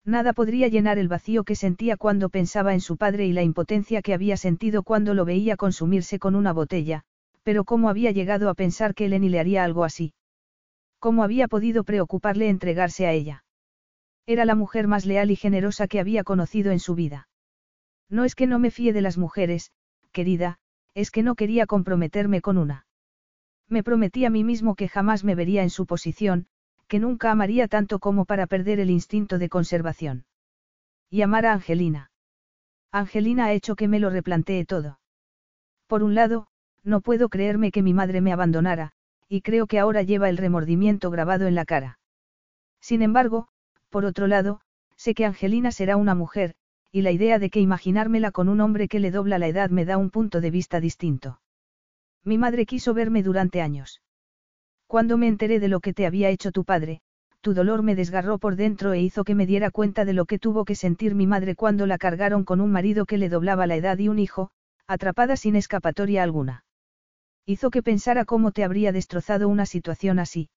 Nada 0.06 0.32
podría 0.32 0.70
llenar 0.70 0.98
el 0.98 1.10
vacío 1.10 1.44
que 1.44 1.56
sentía 1.56 1.98
cuando 1.98 2.30
pensaba 2.30 2.74
en 2.74 2.80
su 2.80 2.96
padre 2.96 3.26
y 3.26 3.34
la 3.34 3.44
impotencia 3.44 4.02
que 4.02 4.14
había 4.14 4.38
sentido 4.38 4.84
cuando 4.84 5.14
lo 5.14 5.26
veía 5.26 5.58
consumirse 5.58 6.20
con 6.20 6.36
una 6.36 6.54
botella, 6.54 7.04
pero 7.44 7.66
cómo 7.66 7.90
había 7.90 8.12
llegado 8.12 8.48
a 8.48 8.54
pensar 8.54 8.96
que 8.96 9.08
Eleni 9.08 9.28
le 9.28 9.42
haría 9.42 9.66
algo 9.66 9.84
así. 9.84 10.14
¿Cómo 11.00 11.22
había 11.22 11.50
podido 11.50 11.84
preocuparle 11.84 12.48
entregarse 12.48 13.08
a 13.08 13.12
ella? 13.12 13.44
Era 14.26 14.46
la 14.46 14.56
mujer 14.56 14.88
más 14.88 15.06
leal 15.06 15.32
y 15.32 15.36
generosa 15.36 15.90
que 15.90 16.00
había 16.00 16.24
conocido 16.24 16.72
en 16.72 16.80
su 16.80 16.96
vida. 16.96 17.28
No 18.10 18.24
es 18.24 18.36
que 18.36 18.48
no 18.48 18.58
me 18.58 18.72
fíe 18.72 18.94
de 18.94 19.02
las 19.02 19.18
mujeres, 19.18 19.74
querida, 20.14 20.60
es 20.94 21.12
que 21.12 21.24
no 21.24 21.36
quería 21.36 21.66
comprometerme 21.66 22.42
con 22.42 22.58
una. 22.58 22.86
Me 23.70 23.84
prometí 23.84 24.26
a 24.26 24.30
mí 24.30 24.44
mismo 24.44 24.76
que 24.76 24.88
jamás 24.88 25.24
me 25.24 25.36
vería 25.36 25.64
en 25.64 25.70
su 25.70 25.86
posición, 25.86 26.48
que 26.88 27.00
nunca 27.00 27.32
amaría 27.32 27.68
tanto 27.68 28.00
como 28.00 28.26
para 28.26 28.48
perder 28.48 28.80
el 28.80 28.90
instinto 28.90 29.38
de 29.38 29.50
conservación. 29.50 30.26
Y 31.10 31.22
amar 31.22 31.46
a 31.46 31.54
Angelina. 31.54 32.12
Angelina 32.92 33.46
ha 33.46 33.54
hecho 33.54 33.76
que 33.76 33.88
me 33.88 34.00
lo 34.00 34.10
replantee 34.10 34.66
todo. 34.66 35.00
Por 35.88 36.04
un 36.04 36.14
lado, 36.14 36.48
no 36.84 37.02
puedo 37.02 37.30
creerme 37.30 37.72
que 37.72 37.82
mi 37.82 37.94
madre 37.94 38.22
me 38.22 38.34
abandonara, 38.34 38.92
y 39.28 39.42
creo 39.42 39.68
que 39.68 39.80
ahora 39.80 40.04
lleva 40.04 40.30
el 40.30 40.38
remordimiento 40.38 41.10
grabado 41.10 41.48
en 41.48 41.56
la 41.56 41.66
cara. 41.66 42.00
Sin 42.80 43.02
embargo, 43.02 43.48
por 43.90 44.06
otro 44.06 44.28
lado, 44.28 44.62
sé 44.96 45.14
que 45.14 45.26
Angelina 45.26 45.72
será 45.72 45.98
una 45.98 46.14
mujer, 46.14 46.56
y 46.96 47.02
la 47.02 47.10
idea 47.10 47.40
de 47.40 47.50
que 47.50 47.60
imaginármela 47.60 48.32
con 48.32 48.50
un 48.50 48.62
hombre 48.62 48.88
que 48.88 49.00
le 49.00 49.10
dobla 49.10 49.40
la 49.40 49.48
edad 49.48 49.72
me 49.72 49.84
da 49.84 49.98
un 49.98 50.12
punto 50.12 50.42
de 50.42 50.52
vista 50.52 50.80
distinto. 50.80 51.42
Mi 52.24 52.38
madre 52.38 52.68
quiso 52.68 52.94
verme 52.94 53.24
durante 53.24 53.62
años. 53.62 54.04
Cuando 54.86 55.18
me 55.18 55.28
enteré 55.28 55.60
de 55.60 55.70
lo 55.70 55.80
que 55.80 55.92
te 55.92 56.06
había 56.06 56.30
hecho 56.30 56.52
tu 56.52 56.66
padre, 56.66 57.02
tu 57.42 57.56
dolor 57.56 57.82
me 57.82 57.96
desgarró 57.96 58.38
por 58.38 58.56
dentro 58.56 58.94
e 58.94 59.02
hizo 59.02 59.24
que 59.24 59.34
me 59.34 59.48
diera 59.48 59.72
cuenta 59.72 60.06
de 60.06 60.14
lo 60.14 60.26
que 60.26 60.38
tuvo 60.38 60.66
que 60.66 60.76
sentir 60.76 61.16
mi 61.16 61.26
madre 61.26 61.56
cuando 61.56 61.88
la 61.88 61.98
cargaron 61.98 62.44
con 62.44 62.62
un 62.62 62.72
marido 62.72 63.08
que 63.08 63.18
le 63.18 63.28
doblaba 63.28 63.66
la 63.66 63.76
edad 63.76 63.98
y 63.98 64.08
un 64.08 64.20
hijo, 64.20 64.52
atrapada 64.86 65.36
sin 65.36 65.56
escapatoria 65.56 66.22
alguna. 66.22 66.64
Hizo 67.48 67.72
que 67.72 67.82
pensara 67.82 68.24
cómo 68.24 68.52
te 68.52 68.64
habría 68.64 68.92
destrozado 68.92 69.50
una 69.50 69.66
situación 69.66 70.20
así. 70.20 70.52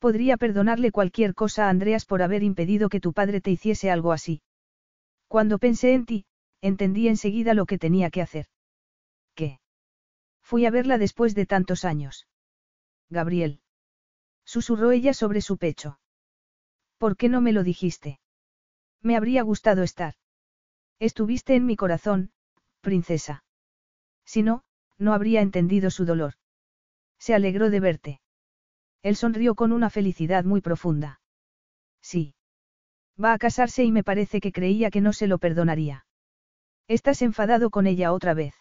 Podría 0.00 0.36
perdonarle 0.36 0.92
cualquier 0.92 1.32
cosa 1.32 1.64
a 1.64 1.70
Andreas 1.70 2.04
por 2.04 2.20
haber 2.20 2.42
impedido 2.42 2.90
que 2.90 3.00
tu 3.00 3.14
padre 3.14 3.40
te 3.40 3.50
hiciese 3.50 3.90
algo 3.90 4.12
así. 4.12 4.42
Cuando 5.28 5.58
pensé 5.58 5.94
en 5.94 6.06
ti, 6.06 6.26
entendí 6.60 7.08
enseguida 7.08 7.54
lo 7.54 7.66
que 7.66 7.78
tenía 7.78 8.10
que 8.10 8.22
hacer. 8.22 8.46
¿Qué? 9.34 9.60
Fui 10.42 10.64
a 10.64 10.70
verla 10.70 10.98
después 10.98 11.34
de 11.34 11.46
tantos 11.46 11.84
años. 11.84 12.26
Gabriel. 13.10 13.60
Susurró 14.44 14.92
ella 14.92 15.12
sobre 15.12 15.40
su 15.40 15.58
pecho. 15.58 15.98
¿Por 16.98 17.16
qué 17.16 17.28
no 17.28 17.40
me 17.40 17.52
lo 17.52 17.64
dijiste? 17.64 18.20
Me 19.02 19.16
habría 19.16 19.42
gustado 19.42 19.82
estar. 19.82 20.14
Estuviste 20.98 21.56
en 21.56 21.66
mi 21.66 21.76
corazón, 21.76 22.30
princesa. 22.80 23.44
Si 24.24 24.42
no, 24.42 24.62
no 24.98 25.12
habría 25.12 25.40
entendido 25.40 25.90
su 25.90 26.04
dolor. 26.04 26.34
Se 27.18 27.34
alegró 27.34 27.68
de 27.70 27.80
verte. 27.80 28.20
Él 29.02 29.16
sonrió 29.16 29.54
con 29.54 29.72
una 29.72 29.90
felicidad 29.90 30.44
muy 30.44 30.60
profunda. 30.60 31.20
Sí. 32.00 32.35
Va 33.22 33.32
a 33.32 33.38
casarse 33.38 33.84
y 33.84 33.92
me 33.92 34.04
parece 34.04 34.40
que 34.40 34.52
creía 34.52 34.90
que 34.90 35.00
no 35.00 35.12
se 35.12 35.26
lo 35.26 35.38
perdonaría. 35.38 36.06
Estás 36.88 37.22
enfadado 37.22 37.70
con 37.70 37.86
ella 37.86 38.12
otra 38.12 38.34
vez. 38.34 38.54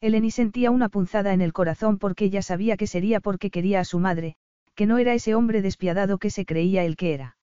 Eleni 0.00 0.30
sentía 0.30 0.70
una 0.70 0.88
punzada 0.88 1.32
en 1.32 1.40
el 1.40 1.52
corazón 1.52 1.98
porque 1.98 2.26
ella 2.26 2.42
sabía 2.42 2.76
que 2.76 2.86
sería 2.86 3.20
porque 3.20 3.50
quería 3.50 3.80
a 3.80 3.84
su 3.84 3.98
madre, 3.98 4.36
que 4.74 4.86
no 4.86 4.98
era 4.98 5.14
ese 5.14 5.34
hombre 5.34 5.62
despiadado 5.62 6.18
que 6.18 6.30
se 6.30 6.44
creía 6.44 6.84
el 6.84 6.96
que 6.96 7.14
era. 7.14 7.38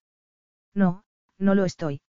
No, 0.73 1.03
no 1.37 1.55
lo 1.55 1.65
estoy. 1.65 2.01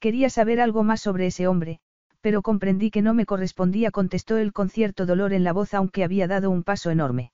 Quería 0.00 0.30
saber 0.30 0.60
algo 0.60 0.82
más 0.82 1.00
sobre 1.00 1.26
ese 1.26 1.46
hombre, 1.46 1.80
pero 2.20 2.42
comprendí 2.42 2.90
que 2.90 3.02
no 3.02 3.12
me 3.12 3.26
correspondía, 3.26 3.90
contestó 3.90 4.36
él 4.36 4.52
con 4.52 4.68
cierto 4.68 5.06
dolor 5.06 5.32
en 5.32 5.44
la 5.44 5.52
voz 5.52 5.74
aunque 5.74 6.04
había 6.04 6.26
dado 6.26 6.50
un 6.50 6.62
paso 6.62 6.90
enorme. 6.90 7.32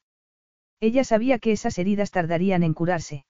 Ella 0.81 1.04
sabía 1.04 1.38
que 1.38 1.52
esas 1.52 1.78
heridas 1.78 2.10
tardarían 2.10 2.62
en 2.62 2.74
curarse. 2.74 3.24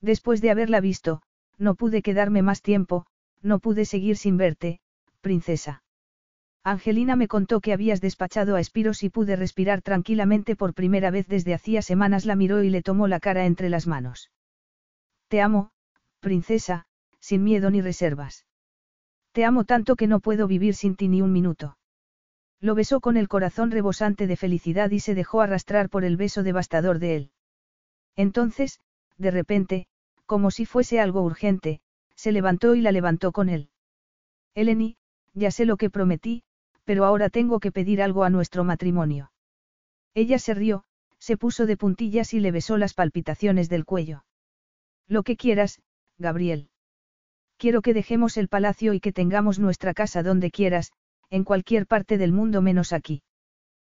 Después 0.00 0.40
de 0.40 0.50
haberla 0.50 0.80
visto, 0.80 1.22
no 1.58 1.74
pude 1.74 2.02
quedarme 2.02 2.42
más 2.42 2.62
tiempo, 2.62 3.06
no 3.42 3.58
pude 3.58 3.84
seguir 3.84 4.16
sin 4.16 4.36
verte, 4.36 4.80
princesa. 5.20 5.82
Angelina 6.64 7.14
me 7.14 7.28
contó 7.28 7.60
que 7.60 7.72
habías 7.72 8.00
despachado 8.00 8.56
a 8.56 8.60
Espiros 8.60 9.04
y 9.04 9.08
pude 9.08 9.36
respirar 9.36 9.82
tranquilamente 9.82 10.56
por 10.56 10.74
primera 10.74 11.12
vez 11.12 11.28
desde 11.28 11.54
hacía 11.54 11.80
semanas. 11.80 12.26
La 12.26 12.34
miró 12.34 12.64
y 12.64 12.70
le 12.70 12.82
tomó 12.82 13.06
la 13.06 13.20
cara 13.20 13.46
entre 13.46 13.68
las 13.68 13.86
manos. 13.86 14.32
Te 15.28 15.40
amo, 15.40 15.70
princesa, 16.18 16.86
sin 17.20 17.44
miedo 17.44 17.70
ni 17.70 17.82
reservas. 17.82 18.46
Te 19.30 19.44
amo 19.44 19.64
tanto 19.64 19.94
que 19.94 20.08
no 20.08 20.18
puedo 20.18 20.48
vivir 20.48 20.74
sin 20.74 20.96
ti 20.96 21.06
ni 21.06 21.22
un 21.22 21.30
minuto. 21.30 21.78
Lo 22.60 22.74
besó 22.74 23.00
con 23.00 23.16
el 23.16 23.28
corazón 23.28 23.70
rebosante 23.70 24.26
de 24.26 24.36
felicidad 24.36 24.90
y 24.90 24.98
se 24.98 25.14
dejó 25.14 25.42
arrastrar 25.42 25.88
por 25.88 26.04
el 26.04 26.16
beso 26.16 26.42
devastador 26.42 26.98
de 26.98 27.14
él. 27.14 27.30
Entonces, 28.16 28.80
de 29.18 29.30
repente, 29.30 29.86
como 30.26 30.50
si 30.50 30.66
fuese 30.66 31.00
algo 31.00 31.22
urgente, 31.22 31.80
se 32.14 32.32
levantó 32.32 32.74
y 32.74 32.80
la 32.80 32.92
levantó 32.92 33.32
con 33.32 33.48
él. 33.48 33.70
Eleni, 34.54 34.96
ya 35.34 35.50
sé 35.50 35.64
lo 35.64 35.76
que 35.76 35.90
prometí, 35.90 36.42
pero 36.84 37.04
ahora 37.04 37.30
tengo 37.30 37.60
que 37.60 37.72
pedir 37.72 38.02
algo 38.02 38.24
a 38.24 38.30
nuestro 38.30 38.64
matrimonio. 38.64 39.32
Ella 40.14 40.38
se 40.38 40.54
rió, 40.54 40.84
se 41.18 41.36
puso 41.36 41.66
de 41.66 41.76
puntillas 41.76 42.32
y 42.34 42.40
le 42.40 42.52
besó 42.52 42.76
las 42.76 42.94
palpitaciones 42.94 43.68
del 43.68 43.84
cuello. 43.84 44.24
Lo 45.08 45.22
que 45.22 45.36
quieras, 45.36 45.80
Gabriel. 46.18 46.70
Quiero 47.58 47.82
que 47.82 47.94
dejemos 47.94 48.36
el 48.36 48.48
palacio 48.48 48.92
y 48.92 49.00
que 49.00 49.12
tengamos 49.12 49.58
nuestra 49.58 49.94
casa 49.94 50.22
donde 50.22 50.50
quieras, 50.50 50.92
en 51.30 51.44
cualquier 51.44 51.86
parte 51.86 52.18
del 52.18 52.32
mundo 52.32 52.62
menos 52.62 52.92
aquí. 52.92 53.22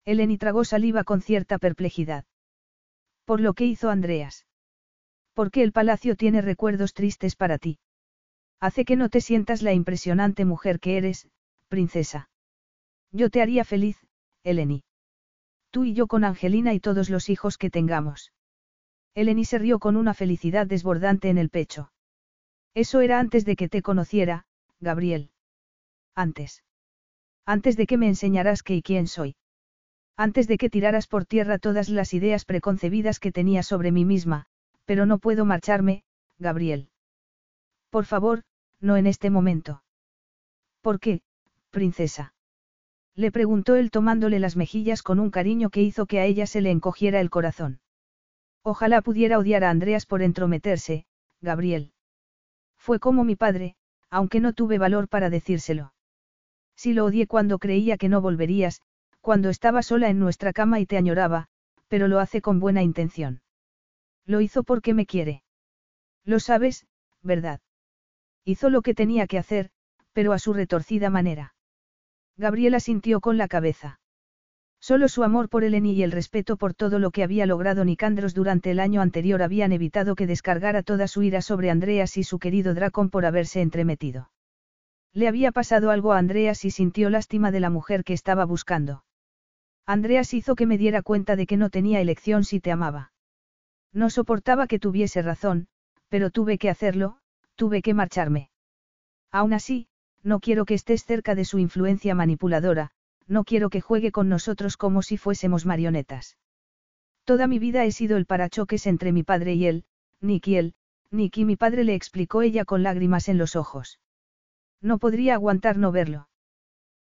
Eleni 0.05 0.39
tragó 0.39 0.65
saliva 0.65 1.05
con 1.05 1.21
cierta 1.21 1.59
perplejidad. 1.59 2.25
Por 3.25 3.41
lo 3.41 3.55
que 3.55 3.65
hizo 3.65 3.91
Andreas. 3.91 4.47
Porque 5.37 5.63
el 5.63 5.73
palacio 5.73 6.17
tiene 6.17 6.41
recuerdos 6.41 6.95
tristes 6.95 7.37
para 7.37 7.59
ti. 7.59 7.79
Hace 8.59 8.87
que 8.87 8.97
no 8.97 9.11
te 9.11 9.21
sientas 9.21 9.61
la 9.61 9.75
impresionante 9.75 10.47
mujer 10.47 10.81
que 10.81 10.97
eres, 10.97 11.29
princesa. 11.69 12.31
Yo 13.13 13.29
te 13.29 13.43
haría 13.43 13.67
feliz, 13.67 13.99
Eleni. 14.45 14.83
Tú 15.71 15.85
y 15.85 15.93
yo 15.93 16.07
con 16.07 16.25
Angelina 16.25 16.73
y 16.73 16.81
todos 16.81 17.11
los 17.11 17.29
hijos 17.29 17.59
que 17.59 17.69
tengamos. 17.69 18.33
Eleni 19.15 19.45
se 19.45 19.59
rió 19.59 19.79
con 19.79 19.99
una 19.99 20.15
felicidad 20.15 20.67
desbordante 20.67 21.29
en 21.29 21.37
el 21.37 21.51
pecho. 21.51 21.93
Eso 22.73 23.03
era 23.03 23.19
antes 23.19 23.45
de 23.45 23.57
que 23.57 23.69
te 23.69 23.83
conociera, 23.83 24.47
Gabriel. 24.81 25.33
Antes. 26.15 26.65
Antes 27.45 27.77
de 27.77 27.87
que 27.87 27.99
me 27.99 28.09
enseñaras 28.09 28.63
qué 28.63 28.77
y 28.77 28.83
quién 28.83 29.07
soy. 29.07 29.37
Antes 30.17 30.49
de 30.49 30.57
que 30.57 30.71
tiraras 30.71 31.07
por 31.07 31.27
tierra 31.27 31.59
todas 31.59 31.91
las 31.91 32.15
ideas 32.15 32.47
preconcebidas 32.47 33.21
que 33.21 33.33
tenía 33.33 33.63
sobre 33.63 33.93
mí 33.93 34.07
misma, 34.07 34.47
pero 34.87 35.05
no 35.05 35.19
puedo 35.19 35.45
marcharme, 35.45 36.05
Gabriel. 36.39 36.89
Por 37.91 38.07
favor, 38.07 38.43
no 38.81 38.97
en 38.97 39.07
este 39.07 39.31
momento. 39.31 39.83
¿Por 40.81 41.01
qué, 41.01 41.21
princesa? 41.71 42.35
Le 43.15 43.33
preguntó 43.33 43.77
él 43.77 43.91
tomándole 43.91 44.39
las 44.39 44.57
mejillas 44.57 45.03
con 45.03 45.19
un 45.21 45.31
cariño 45.31 45.71
que 45.71 45.83
hizo 45.83 46.07
que 46.07 46.21
a 46.21 46.25
ella 46.25 46.47
se 46.47 46.61
le 46.61 46.71
encogiera 46.71 47.21
el 47.21 47.31
corazón. 47.31 47.81
Ojalá 48.63 49.01
pudiera 49.03 49.39
odiar 49.39 49.65
a 49.65 49.71
Andreas 49.71 50.07
por 50.07 50.23
entrometerse, 50.23 51.07
Gabriel. 51.41 51.93
Fue 52.77 52.99
como 52.99 53.25
mi 53.25 53.37
padre, 53.37 53.77
aunque 54.11 54.41
no 54.41 54.53
tuve 54.53 54.79
valor 54.79 55.09
para 55.09 55.31
decírselo. 55.31 55.93
Si 56.77 56.93
lo 56.93 57.07
odié 57.07 57.27
cuando 57.27 57.59
creía 57.59 57.97
que 57.97 58.09
no 58.09 58.21
volverías, 58.21 58.83
cuando 59.21 59.49
estaba 59.49 59.83
sola 59.83 60.09
en 60.09 60.19
nuestra 60.19 60.53
cama 60.53 60.79
y 60.79 60.87
te 60.87 60.97
añoraba, 60.97 61.49
pero 61.89 62.07
lo 62.07 62.21
hace 62.21 62.43
con 62.43 62.61
buena 62.61 62.83
intención. 62.83 63.41
Lo 64.27 64.41
hizo 64.41 64.65
porque 64.65 64.93
me 64.93 65.07
quiere. 65.07 65.43
Lo 66.25 66.41
sabes, 66.41 66.87
¿verdad? 67.23 67.61
Hizo 68.45 68.71
lo 68.71 68.83
que 68.83 68.95
tenía 68.95 69.27
que 69.27 69.39
hacer, 69.39 69.71
pero 70.13 70.33
a 70.33 70.39
su 70.39 70.53
retorcida 70.53 71.11
manera. 71.11 71.55
Gabriela 72.37 72.81
sintió 72.81 73.21
con 73.21 73.39
la 73.39 73.49
cabeza. 73.49 74.01
Solo 74.81 75.09
su 75.09 75.25
amor 75.25 75.49
por 75.49 75.65
Eleni 75.65 75.95
y 75.95 76.03
el 76.03 76.13
respeto 76.13 76.57
por 76.57 76.75
todo 76.75 76.99
lo 76.99 77.11
que 77.11 77.23
había 77.23 77.47
logrado 77.47 77.85
Nicandros 77.85 78.35
durante 78.35 78.71
el 78.71 78.81
año 78.81 79.01
anterior 79.01 79.43
habían 79.43 79.73
evitado 79.73 80.15
que 80.15 80.27
descargara 80.27 80.83
toda 80.83 81.09
su 81.09 81.23
ira 81.23 81.41
sobre 81.41 81.71
Andreas 81.71 82.17
y 82.17 82.25
su 82.25 82.39
querido 82.39 82.75
Dracon 82.75 83.11
por 83.11 83.25
haberse 83.25 83.63
entremetido. 83.63 84.31
Le 85.13 85.29
había 85.29 85.51
pasado 85.51 85.91
algo 85.91 86.13
a 86.13 86.19
Andreas 86.19 86.65
y 86.65 86.71
sintió 86.71 87.09
lástima 87.11 87.51
de 87.51 87.61
la 87.61 87.71
mujer 87.71 88.05
que 88.05 88.13
estaba 88.13 88.45
buscando. 88.45 89.05
Andreas 89.87 90.35
hizo 90.35 90.57
que 90.57 90.67
me 90.67 90.79
diera 90.79 91.03
cuenta 91.03 91.37
de 91.37 91.47
que 91.47 91.57
no 91.57 91.71
tenía 91.71 92.01
elección 92.01 92.45
si 92.45 92.61
te 92.61 92.71
amaba. 92.71 93.13
No 93.97 94.11
soportaba 94.11 94.67
que 94.67 94.79
tuviese 94.79 95.23
razón, 95.23 95.69
pero 96.11 96.29
tuve 96.31 96.59
que 96.59 96.69
hacerlo, 96.69 97.17
tuve 97.55 97.81
que 97.81 97.95
marcharme. 97.95 98.51
Aún 99.33 99.55
así, 99.55 99.89
no 100.23 100.39
quiero 100.39 100.67
que 100.67 100.75
estés 100.75 101.03
cerca 101.03 101.35
de 101.35 101.47
su 101.47 101.59
influencia 101.59 102.15
manipuladora, 102.15 102.91
no 103.27 103.43
quiero 103.45 103.71
que 103.71 103.81
juegue 103.81 104.13
con 104.13 104.29
nosotros 104.29 104.77
como 104.77 105.01
si 105.01 105.17
fuésemos 105.17 105.65
marionetas. 105.65 106.37
Toda 107.25 107.47
mi 107.47 107.59
vida 107.59 107.87
he 107.87 107.91
sido 107.91 108.19
el 108.19 108.27
parachoques 108.27 108.87
entre 108.87 109.13
mi 109.13 109.23
padre 109.23 109.55
y 109.55 109.65
él, 109.65 109.85
Nick 110.21 110.47
y 110.49 110.57
él, 110.57 110.75
Nick 111.11 111.39
y 111.39 111.47
mi 111.47 111.57
padre 111.57 111.83
le 111.83 111.95
explicó 111.95 112.43
ella 112.43 112.67
con 112.67 112.83
lágrimas 112.83 113.31
en 113.31 113.39
los 113.39 113.57
ojos. 113.57 113.99
No 114.83 114.99
podría 114.99 115.33
aguantar 115.33 115.79
no 115.79 115.91
verlo. 115.91 116.29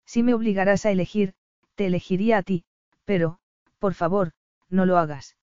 Si 0.06 0.24
me 0.24 0.34
obligarás 0.34 0.86
a 0.86 0.90
elegir, 0.90 1.34
te 1.76 1.86
elegiría 1.86 2.38
a 2.38 2.42
ti, 2.42 2.64
pero, 3.04 3.38
por 3.78 3.94
favor, 3.94 4.32
no 4.68 4.86
lo 4.86 4.98
hagas. 4.98 5.36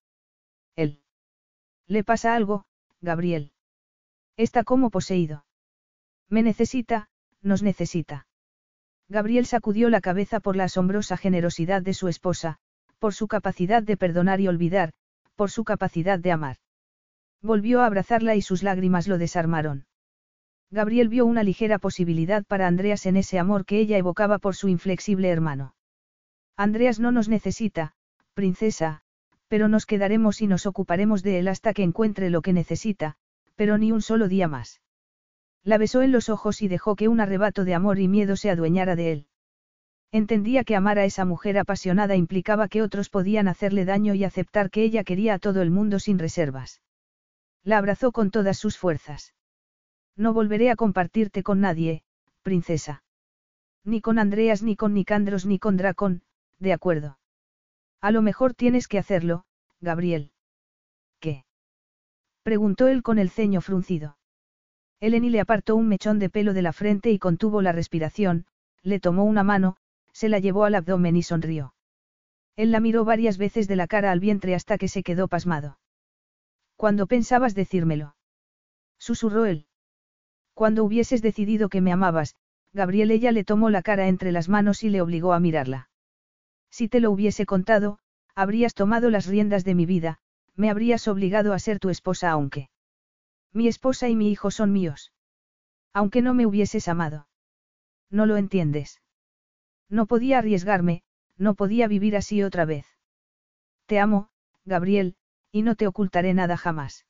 Él. 0.76 1.02
Le 1.88 2.04
pasa 2.04 2.36
algo, 2.36 2.66
Gabriel. 3.02 3.52
Está 4.36 4.64
como 4.64 4.90
poseído. 4.90 5.46
Me 6.30 6.44
necesita, 6.44 7.10
nos 7.42 7.64
necesita. 7.64 8.28
Gabriel 9.10 9.46
sacudió 9.46 9.90
la 9.90 10.02
cabeza 10.02 10.40
por 10.42 10.56
la 10.56 10.66
asombrosa 10.66 11.16
generosidad 11.16 11.82
de 11.82 11.94
su 11.94 12.10
esposa, 12.10 12.58
por 13.00 13.14
su 13.14 13.28
capacidad 13.28 13.82
de 13.82 13.96
perdonar 13.96 14.42
y 14.42 14.48
olvidar, 14.48 14.92
por 15.36 15.50
su 15.50 15.64
capacidad 15.64 16.20
de 16.20 16.32
amar. 16.32 16.58
Volvió 17.42 17.82
a 17.82 17.86
abrazarla 17.86 18.36
y 18.36 18.42
sus 18.42 18.64
lágrimas 18.64 19.08
lo 19.08 19.18
desarmaron. 19.18 19.86
Gabriel 20.70 21.08
vio 21.08 21.26
una 21.26 21.44
ligera 21.44 21.80
posibilidad 21.80 22.44
para 22.44 22.68
Andreas 22.68 23.06
en 23.06 23.16
ese 23.16 23.40
amor 23.40 23.66
que 23.66 23.80
ella 23.80 23.98
evocaba 23.98 24.40
por 24.40 24.56
su 24.56 24.68
inflexible 24.68 25.30
hermano. 25.30 25.76
Andreas 26.58 27.00
no 27.00 27.12
nos 27.12 27.30
necesita, 27.30 27.94
princesa, 28.34 29.04
pero 29.48 29.68
nos 29.68 29.86
quedaremos 29.86 30.42
y 30.42 30.48
nos 30.48 30.66
ocuparemos 30.66 31.24
de 31.24 31.40
él 31.40 31.48
hasta 31.48 31.74
que 31.74 31.84
encuentre 31.84 32.30
lo 32.30 32.42
que 32.42 32.54
necesita, 32.54 33.16
pero 33.56 33.78
ni 33.78 33.92
un 33.92 34.02
solo 34.02 34.28
día 34.28 34.48
más. 34.48 34.82
La 35.64 35.78
besó 35.78 36.02
en 36.02 36.12
los 36.12 36.30
ojos 36.30 36.62
y 36.62 36.68
dejó 36.68 36.96
que 36.96 37.08
un 37.08 37.20
arrebato 37.20 37.66
de 37.66 37.74
amor 37.74 38.00
y 38.00 38.08
miedo 38.08 38.36
se 38.36 38.50
adueñara 38.50 38.96
de 38.96 39.12
él. 39.12 39.28
Entendía 40.12 40.64
que 40.64 40.76
amar 40.76 41.00
a 41.00 41.06
esa 41.06 41.26
mujer 41.26 41.58
apasionada 41.58 42.16
implicaba 42.16 42.70
que 42.70 42.82
otros 42.82 43.10
podían 43.10 43.48
hacerle 43.48 43.84
daño 43.84 44.14
y 44.14 44.24
aceptar 44.24 44.70
que 44.70 44.84
ella 44.84 45.04
quería 45.04 45.34
a 45.34 45.40
todo 45.40 45.62
el 45.62 45.72
mundo 45.72 46.00
sin 46.00 46.20
reservas. 46.20 46.82
La 47.64 47.78
abrazó 47.78 48.14
con 48.14 48.32
todas 48.32 48.58
sus 48.58 48.78
fuerzas. 48.78 49.34
No 50.16 50.34
volveré 50.34 50.72
a 50.72 50.78
compartirte 50.78 51.44
con 51.44 51.60
nadie, 51.60 52.04
princesa. 52.42 53.04
Ni 53.84 54.00
con 54.00 54.20
Andreas, 54.20 54.64
ni 54.64 54.76
con 54.78 54.94
Nicandros, 54.94 55.46
ni 55.46 55.60
con 55.60 55.76
Dracón, 55.76 56.22
de 56.60 56.74
acuerdo. 56.74 57.20
A 58.02 58.12
lo 58.12 58.22
mejor 58.22 58.54
tienes 58.54 58.88
que 58.88 59.00
hacerlo, 59.00 59.46
Gabriel. 59.82 60.32
¿Qué? 61.20 61.46
preguntó 62.44 62.88
él 62.88 63.04
con 63.04 63.20
el 63.20 63.30
ceño 63.30 63.62
fruncido. 63.62 64.18
Eleni 65.00 65.30
le 65.30 65.40
apartó 65.40 65.76
un 65.76 65.88
mechón 65.88 66.18
de 66.20 66.30
pelo 66.30 66.54
de 66.54 66.62
la 66.62 66.74
frente 66.74 67.12
y 67.12 67.20
contuvo 67.20 67.62
la 67.62 67.72
respiración, 67.72 68.46
le 68.82 69.00
tomó 69.00 69.26
una 69.26 69.44
mano, 69.44 69.78
se 70.12 70.30
la 70.30 70.40
llevó 70.40 70.64
al 70.66 70.76
abdomen 70.76 71.16
y 71.16 71.24
sonrió. 71.24 71.74
Él 72.56 72.72
la 72.72 72.80
miró 72.80 73.06
varias 73.06 73.38
veces 73.38 73.68
de 73.68 73.76
la 73.76 73.88
cara 73.88 74.12
al 74.12 74.20
vientre 74.20 74.56
hasta 74.56 74.78
que 74.78 74.88
se 74.88 75.04
quedó 75.04 75.28
pasmado. 75.28 75.78
¿Cuándo 76.76 77.06
pensabas 77.06 77.54
decírmelo? 77.54 78.16
Susurró 78.98 79.46
él. 79.46 79.68
Cuando 80.56 80.84
hubieses 80.84 81.22
decidido 81.22 81.70
que 81.70 81.82
me 81.82 81.92
amabas, 81.92 82.36
Gabriel 82.74 83.12
ella 83.12 83.32
le 83.32 83.44
tomó 83.44 83.70
la 83.70 83.84
cara 83.84 84.08
entre 84.08 84.32
las 84.32 84.50
manos 84.50 84.84
y 84.84 84.90
le 84.90 85.02
obligó 85.02 85.34
a 85.34 85.40
mirarla. 85.40 85.90
Si 86.70 86.88
te 86.88 87.00
lo 87.00 87.12
hubiese 87.12 87.46
contado, 87.46 88.00
habrías 88.36 88.74
tomado 88.74 89.10
las 89.10 89.26
riendas 89.26 89.64
de 89.64 89.76
mi 89.76 89.86
vida, 89.86 90.20
me 90.56 90.70
habrías 90.70 91.08
obligado 91.08 91.54
a 91.54 91.60
ser 91.60 91.80
tu 91.80 91.90
esposa 91.90 92.30
aunque. 92.32 92.70
Mi 93.54 93.68
esposa 93.68 94.10
y 94.10 94.16
mi 94.16 94.32
hijo 94.32 94.52
son 94.52 94.72
míos. 94.72 95.12
Aunque 95.94 96.22
no 96.22 96.34
me 96.34 96.46
hubieses 96.46 96.88
amado. 96.88 97.28
No 98.10 98.26
lo 98.26 98.38
entiendes. 98.38 99.02
No 99.90 100.06
podía 100.06 100.40
arriesgarme, 100.40 101.04
no 101.38 101.56
podía 101.56 101.88
vivir 101.88 102.16
así 102.16 102.44
otra 102.44 102.66
vez. 102.66 102.86
Te 103.86 104.00
amo, 104.00 104.30
Gabriel, 104.66 105.16
y 105.52 105.62
no 105.62 105.76
te 105.76 105.88
ocultaré 105.88 106.34
nada 106.34 106.58
jamás. 106.58 107.06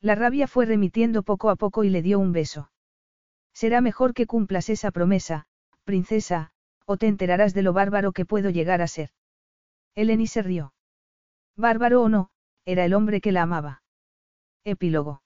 La 0.00 0.14
rabia 0.14 0.46
fue 0.46 0.64
remitiendo 0.64 1.22
poco 1.22 1.50
a 1.50 1.56
poco 1.56 1.84
y 1.84 1.90
le 1.90 2.02
dio 2.02 2.18
un 2.18 2.32
beso. 2.32 2.70
Será 3.52 3.80
mejor 3.80 4.14
que 4.14 4.26
cumplas 4.26 4.70
esa 4.70 4.90
promesa, 4.90 5.46
princesa, 5.84 6.52
o 6.90 6.96
te 6.96 7.06
enterarás 7.06 7.54
de 7.54 7.62
lo 7.62 7.72
bárbaro 7.72 8.10
que 8.10 8.24
puedo 8.24 8.50
llegar 8.50 8.82
a 8.82 8.88
ser. 8.88 9.10
Eleni 9.94 10.26
se 10.26 10.42
rió. 10.42 10.74
Bárbaro 11.56 12.02
o 12.02 12.08
no, 12.08 12.30
era 12.64 12.84
el 12.84 12.94
hombre 12.94 13.20
que 13.20 13.30
la 13.30 13.42
amaba. 13.42 13.84
Epílogo. 14.64 15.22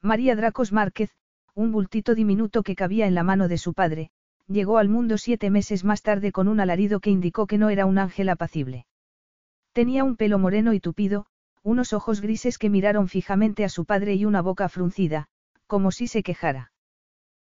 María 0.00 0.36
Dracos 0.36 0.72
Márquez, 0.72 1.10
un 1.54 1.72
bultito 1.72 2.14
diminuto 2.14 2.62
que 2.62 2.76
cabía 2.76 3.08
en 3.08 3.16
la 3.16 3.24
mano 3.24 3.48
de 3.48 3.58
su 3.58 3.74
padre, 3.74 4.10
llegó 4.46 4.78
al 4.78 4.88
mundo 4.88 5.18
siete 5.18 5.50
meses 5.50 5.82
más 5.82 6.02
tarde 6.02 6.30
con 6.30 6.46
un 6.46 6.60
alarido 6.60 7.00
que 7.00 7.10
indicó 7.10 7.48
que 7.48 7.58
no 7.58 7.68
era 7.68 7.84
un 7.84 7.98
ángel 7.98 8.28
apacible. 8.28 8.86
Tenía 9.72 10.04
un 10.04 10.14
pelo 10.14 10.38
moreno 10.38 10.72
y 10.72 10.78
tupido, 10.78 11.26
unos 11.64 11.94
ojos 11.94 12.20
grises 12.20 12.58
que 12.58 12.70
miraron 12.70 13.08
fijamente 13.08 13.64
a 13.64 13.68
su 13.68 13.86
padre 13.86 14.14
y 14.14 14.24
una 14.24 14.40
boca 14.40 14.68
fruncida, 14.68 15.26
como 15.66 15.90
si 15.90 16.06
se 16.06 16.22
quejara. 16.22 16.70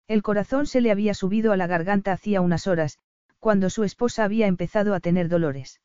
El 0.08 0.22
corazón 0.22 0.66
se 0.66 0.82
le 0.82 0.90
había 0.90 1.14
subido 1.14 1.52
a 1.52 1.56
la 1.56 1.66
garganta 1.66 2.12
hacía 2.12 2.42
unas 2.42 2.66
horas, 2.66 2.98
cuando 3.40 3.70
su 3.70 3.84
esposa 3.84 4.24
había 4.24 4.46
empezado 4.46 4.94
a 4.94 5.00
tener 5.00 5.28
dolores. 5.28 5.80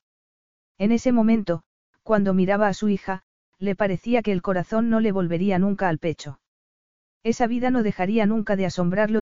En 0.77 0.91
ese 0.91 1.11
momento, 1.11 1.63
cuando 2.03 2.33
miraba 2.33 2.67
a 2.67 2.73
su 2.73 2.89
hija, 2.89 3.23
le 3.57 3.75
parecía 3.75 4.21
que 4.21 4.33
el 4.33 4.41
corazón 4.41 4.89
no 4.89 4.99
le 4.99 5.11
volvería 5.11 5.57
nunca 5.57 5.89
al 5.89 5.97
pecho. 5.97 6.39
Esa 7.23 7.47
vida 7.47 7.71
no 7.71 7.81
dejaría 7.81 8.25
nunca 8.25 8.55
de 8.55 8.65
asombrarlo. 8.65 9.21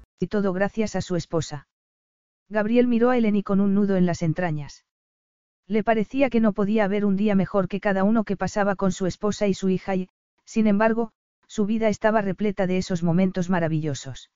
y 0.21 0.27
todo 0.27 0.53
gracias 0.53 0.95
a 0.95 1.01
su 1.01 1.15
esposa. 1.15 1.67
Gabriel 2.49 2.87
miró 2.87 3.09
a 3.09 3.17
Eleni 3.17 3.43
con 3.43 3.59
un 3.59 3.73
nudo 3.73 3.95
en 3.95 4.05
las 4.05 4.21
entrañas. 4.21 4.85
Le 5.67 5.83
parecía 5.83 6.29
que 6.29 6.41
no 6.41 6.53
podía 6.53 6.83
haber 6.83 7.05
un 7.05 7.15
día 7.15 7.33
mejor 7.33 7.67
que 7.67 7.79
cada 7.79 8.03
uno 8.03 8.23
que 8.23 8.37
pasaba 8.37 8.75
con 8.75 8.91
su 8.91 9.05
esposa 9.05 9.47
y 9.47 9.53
su 9.53 9.69
hija 9.69 9.95
y, 9.95 10.09
sin 10.45 10.67
embargo, 10.67 11.11
su 11.47 11.65
vida 11.65 11.87
estaba 11.87 12.21
repleta 12.21 12.67
de 12.67 12.77
esos 12.77 13.03
momentos 13.03 13.49
maravillosos. 13.49 14.31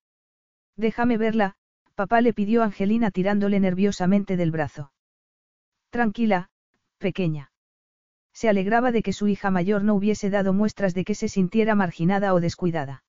Déjame 0.76 1.18
verla, 1.18 1.56
papá 1.96 2.22
le 2.22 2.34
pidió 2.34 2.64
Angelina 2.64 3.12
tirándole 3.12 3.60
nerviosamente 3.60 4.38
del 4.38 4.52
brazo. 4.52 4.92
Tranquila, 5.90 6.50
pequeña. 6.98 7.52
Se 8.34 8.50
alegraba 8.50 8.92
de 8.92 9.02
que 9.02 9.14
su 9.14 9.28
hija 9.28 9.52
mayor 9.52 9.84
no 9.84 9.94
hubiese 9.96 10.30
dado 10.30 10.52
muestras 10.52 10.94
de 10.94 11.06
que 11.06 11.16
se 11.16 11.30
sintiera 11.30 11.76
marginada 11.76 12.34
o 12.34 12.42
descuidada. 12.42 13.04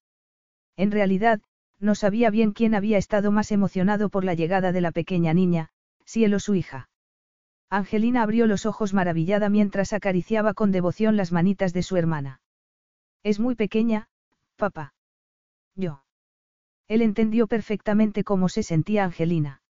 En 0.76 0.92
realidad, 0.92 1.40
no 1.78 1.94
sabía 1.94 2.30
bien 2.30 2.52
quién 2.52 2.74
había 2.74 2.98
estado 2.98 3.30
más 3.30 3.52
emocionado 3.52 4.08
por 4.08 4.24
la 4.24 4.34
llegada 4.34 4.72
de 4.72 4.80
la 4.80 4.92
pequeña 4.92 5.34
niña, 5.34 5.70
si 6.04 6.24
él 6.24 6.34
o 6.34 6.40
su 6.40 6.54
hija. 6.54 6.88
Angelina 7.68 8.22
abrió 8.22 8.46
los 8.46 8.64
ojos 8.64 8.94
maravillada 8.94 9.48
mientras 9.48 9.92
acariciaba 9.92 10.54
con 10.54 10.70
devoción 10.70 11.16
las 11.16 11.32
manitas 11.32 11.72
de 11.72 11.82
su 11.82 11.96
hermana. 11.96 12.40
Es 13.22 13.40
muy 13.40 13.56
pequeña, 13.56 14.08
papá. 14.56 14.94
Yo. 15.74 16.04
Él 16.88 17.02
entendió 17.02 17.48
perfectamente 17.48 18.22
cómo 18.22 18.48
se 18.48 18.62
sentía 18.62 19.04
Angelina. 19.04 19.62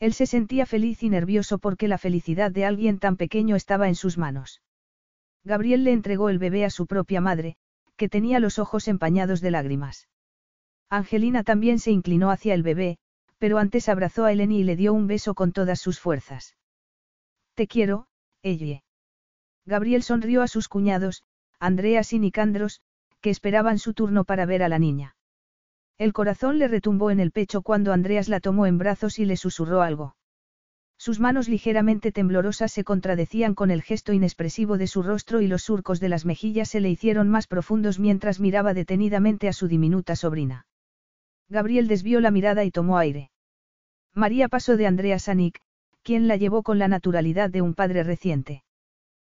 Él 0.00 0.12
se 0.14 0.26
sentía 0.26 0.66
feliz 0.66 1.04
y 1.04 1.08
nervioso 1.08 1.58
porque 1.58 1.86
la 1.86 1.96
felicidad 1.96 2.50
de 2.50 2.64
alguien 2.64 2.98
tan 2.98 3.16
pequeño 3.16 3.54
estaba 3.54 3.86
en 3.86 3.94
sus 3.94 4.18
manos. 4.18 4.60
Gabriel 5.44 5.84
le 5.84 5.92
entregó 5.92 6.28
el 6.28 6.40
bebé 6.40 6.64
a 6.64 6.70
su 6.70 6.88
propia 6.88 7.20
madre, 7.20 7.56
que 7.96 8.08
tenía 8.08 8.40
los 8.40 8.58
ojos 8.58 8.88
empañados 8.88 9.40
de 9.40 9.52
lágrimas. 9.52 10.08
Angelina 10.92 11.42
también 11.42 11.78
se 11.78 11.90
inclinó 11.90 12.30
hacia 12.30 12.52
el 12.52 12.62
bebé, 12.62 12.98
pero 13.38 13.56
antes 13.56 13.88
abrazó 13.88 14.26
a 14.26 14.32
Eleni 14.32 14.60
y 14.60 14.64
le 14.64 14.76
dio 14.76 14.92
un 14.92 15.06
beso 15.06 15.34
con 15.34 15.52
todas 15.52 15.80
sus 15.80 15.98
fuerzas. 15.98 16.54
Te 17.54 17.66
quiero, 17.66 18.08
ella. 18.42 18.84
Gabriel 19.64 20.02
sonrió 20.02 20.42
a 20.42 20.48
sus 20.48 20.68
cuñados, 20.68 21.22
Andreas 21.58 22.12
y 22.12 22.18
Nicandros, 22.18 22.82
que 23.22 23.30
esperaban 23.30 23.78
su 23.78 23.94
turno 23.94 24.24
para 24.24 24.44
ver 24.44 24.62
a 24.62 24.68
la 24.68 24.78
niña. 24.78 25.16
El 25.96 26.12
corazón 26.12 26.58
le 26.58 26.68
retumbó 26.68 27.10
en 27.10 27.20
el 27.20 27.32
pecho 27.32 27.62
cuando 27.62 27.94
Andreas 27.94 28.28
la 28.28 28.40
tomó 28.40 28.66
en 28.66 28.76
brazos 28.76 29.18
y 29.18 29.24
le 29.24 29.38
susurró 29.38 29.80
algo. 29.80 30.16
Sus 30.98 31.20
manos 31.20 31.48
ligeramente 31.48 32.12
temblorosas 32.12 32.70
se 32.70 32.84
contradecían 32.84 33.54
con 33.54 33.70
el 33.70 33.80
gesto 33.80 34.12
inexpresivo 34.12 34.76
de 34.76 34.88
su 34.88 35.02
rostro 35.02 35.40
y 35.40 35.46
los 35.46 35.62
surcos 35.62 36.00
de 36.00 36.10
las 36.10 36.26
mejillas 36.26 36.68
se 36.68 36.80
le 36.80 36.90
hicieron 36.90 37.30
más 37.30 37.46
profundos 37.46 37.98
mientras 37.98 38.40
miraba 38.40 38.74
detenidamente 38.74 39.48
a 39.48 39.54
su 39.54 39.68
diminuta 39.68 40.16
sobrina. 40.16 40.66
Gabriel 41.52 41.86
desvió 41.86 42.20
la 42.20 42.30
mirada 42.30 42.64
y 42.64 42.70
tomó 42.70 42.96
aire. 42.96 43.30
María 44.14 44.48
pasó 44.48 44.78
de 44.78 44.86
Andreas 44.86 45.28
a 45.28 45.34
Nick, 45.34 45.60
quien 46.02 46.26
la 46.26 46.36
llevó 46.36 46.62
con 46.62 46.78
la 46.78 46.88
naturalidad 46.88 47.50
de 47.50 47.60
un 47.60 47.74
padre 47.74 48.02
reciente. 48.04 48.64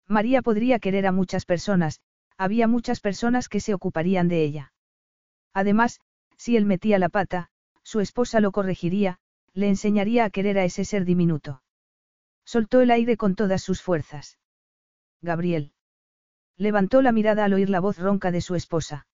María 0.07 0.43
podría 0.43 0.77
querer 0.77 1.07
a 1.07 1.11
muchas 1.11 1.45
personas, 1.45 2.01
había 2.37 2.67
muchas 2.67 2.99
personas 2.99 3.49
que 3.49 3.59
se 3.59 3.73
ocuparían 3.73 4.27
de 4.27 4.43
ella. 4.43 4.73
Además, 5.55 6.01
si 6.37 6.55
él 6.55 6.65
metía 6.65 6.99
la 6.99 7.09
pata, 7.09 7.49
su 7.81 7.99
esposa 7.99 8.39
lo 8.41 8.51
corregiría, 8.51 9.17
le 9.53 9.69
enseñaría 9.69 10.25
a 10.25 10.29
querer 10.29 10.59
a 10.59 10.65
ese 10.65 10.85
ser 10.85 11.05
diminuto. 11.05 11.63
Soltó 12.45 12.81
el 12.81 12.91
aire 12.91 13.17
con 13.17 13.33
todas 13.33 13.63
sus 13.63 13.81
fuerzas. 13.81 14.37
Gabriel. 15.21 15.73
Levantó 16.57 17.01
la 17.01 17.11
mirada 17.11 17.45
al 17.45 17.53
oír 17.53 17.71
la 17.71 17.79
voz 17.79 17.97
ronca 17.97 18.29
de 18.29 18.41
su 18.41 18.53
esposa. 18.53 19.07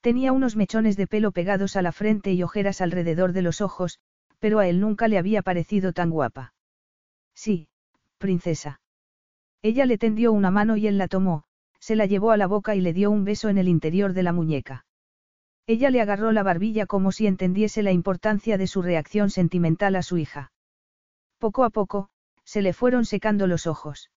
Tenía 0.00 0.32
unos 0.32 0.56
mechones 0.56 0.96
de 0.96 1.06
pelo 1.06 1.32
pegados 1.32 1.76
a 1.76 1.82
la 1.82 1.92
frente 1.92 2.32
y 2.32 2.42
ojeras 2.42 2.80
alrededor 2.80 3.32
de 3.32 3.42
los 3.42 3.60
ojos, 3.60 3.98
pero 4.38 4.58
a 4.58 4.68
él 4.68 4.80
nunca 4.80 5.08
le 5.08 5.18
había 5.18 5.42
parecido 5.42 5.92
tan 5.92 6.10
guapa. 6.10 6.54
Sí, 7.34 7.68
princesa. 8.18 8.80
Ella 9.62 9.86
le 9.86 9.98
tendió 9.98 10.32
una 10.32 10.50
mano 10.50 10.76
y 10.76 10.86
él 10.86 10.98
la 10.98 11.08
tomó, 11.08 11.44
se 11.80 11.96
la 11.96 12.06
llevó 12.06 12.30
a 12.30 12.36
la 12.36 12.46
boca 12.46 12.74
y 12.74 12.80
le 12.80 12.92
dio 12.92 13.10
un 13.10 13.24
beso 13.24 13.48
en 13.48 13.58
el 13.58 13.68
interior 13.68 14.12
de 14.12 14.22
la 14.22 14.32
muñeca. 14.32 14.86
Ella 15.66 15.90
le 15.90 16.00
agarró 16.00 16.30
la 16.30 16.44
barbilla 16.44 16.86
como 16.86 17.10
si 17.10 17.26
entendiese 17.26 17.82
la 17.82 17.90
importancia 17.90 18.56
de 18.56 18.68
su 18.68 18.82
reacción 18.82 19.30
sentimental 19.30 19.96
a 19.96 20.02
su 20.02 20.18
hija. 20.18 20.52
Poco 21.38 21.64
a 21.64 21.70
poco, 21.70 22.08
se 22.44 22.62
le 22.62 22.72
fueron 22.72 23.04
secando 23.04 23.46
los 23.46 23.66
ojos. 23.66 24.10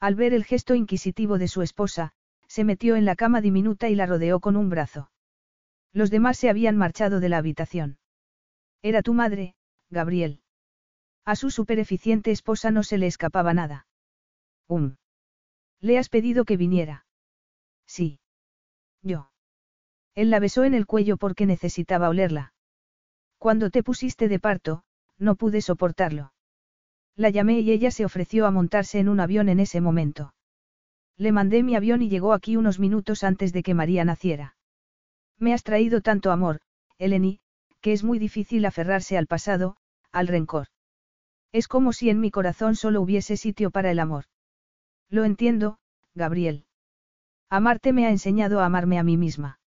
Al 0.00 0.16
ver 0.16 0.34
el 0.34 0.44
gesto 0.44 0.74
inquisitivo 0.74 1.38
de 1.38 1.48
su 1.48 1.62
esposa, 1.62 2.12
se 2.48 2.64
metió 2.64 2.96
en 2.96 3.04
la 3.04 3.16
cama 3.16 3.40
diminuta 3.40 3.88
y 3.88 3.94
la 3.94 4.06
rodeó 4.06 4.40
con 4.40 4.56
un 4.56 4.68
brazo. 4.68 5.10
Los 5.92 6.10
demás 6.10 6.38
se 6.38 6.50
habían 6.50 6.76
marchado 6.76 7.20
de 7.20 7.28
la 7.28 7.38
habitación. 7.38 7.98
Era 8.82 9.02
tu 9.02 9.14
madre, 9.14 9.54
Gabriel. 9.90 10.40
A 11.24 11.36
su 11.36 11.50
supereficiente 11.50 12.30
esposa 12.30 12.70
no 12.70 12.82
se 12.82 12.98
le 12.98 13.06
escapaba 13.06 13.54
nada. 13.54 13.86
Um. 14.68 14.96
¿Le 15.80 15.98
has 15.98 16.08
pedido 16.08 16.44
que 16.44 16.56
viniera? 16.56 17.06
Sí. 17.86 18.18
Yo. 19.02 19.30
Él 20.14 20.30
la 20.30 20.38
besó 20.38 20.64
en 20.64 20.74
el 20.74 20.86
cuello 20.86 21.16
porque 21.16 21.46
necesitaba 21.46 22.08
olerla. 22.08 22.52
Cuando 23.38 23.70
te 23.70 23.82
pusiste 23.82 24.28
de 24.28 24.38
parto, 24.38 24.84
no 25.18 25.34
pude 25.36 25.60
soportarlo. 25.60 26.32
La 27.16 27.30
llamé 27.30 27.60
y 27.60 27.70
ella 27.70 27.90
se 27.90 28.04
ofreció 28.04 28.46
a 28.46 28.50
montarse 28.50 28.98
en 28.98 29.08
un 29.08 29.20
avión 29.20 29.48
en 29.48 29.60
ese 29.60 29.80
momento. 29.80 30.33
Le 31.16 31.32
mandé 31.32 31.62
mi 31.62 31.76
avión 31.76 32.02
y 32.02 32.08
llegó 32.08 32.32
aquí 32.32 32.56
unos 32.56 32.78
minutos 32.78 33.22
antes 33.22 33.52
de 33.52 33.62
que 33.62 33.74
María 33.74 34.04
naciera. 34.04 34.56
Me 35.38 35.52
has 35.52 35.62
traído 35.62 36.00
tanto 36.00 36.32
amor, 36.32 36.60
Eleni, 36.98 37.40
que 37.80 37.92
es 37.92 38.02
muy 38.02 38.18
difícil 38.18 38.64
aferrarse 38.64 39.16
al 39.16 39.26
pasado, 39.26 39.76
al 40.10 40.26
rencor. 40.26 40.68
Es 41.52 41.68
como 41.68 41.92
si 41.92 42.10
en 42.10 42.20
mi 42.20 42.30
corazón 42.30 42.74
solo 42.74 43.00
hubiese 43.00 43.36
sitio 43.36 43.70
para 43.70 43.90
el 43.90 44.00
amor. 44.00 44.24
Lo 45.08 45.24
entiendo, 45.24 45.78
Gabriel. 46.14 46.64
Amarte 47.48 47.92
me 47.92 48.06
ha 48.06 48.10
enseñado 48.10 48.60
a 48.60 48.66
amarme 48.66 48.98
a 48.98 49.04
mí 49.04 49.16
misma. 49.16 49.60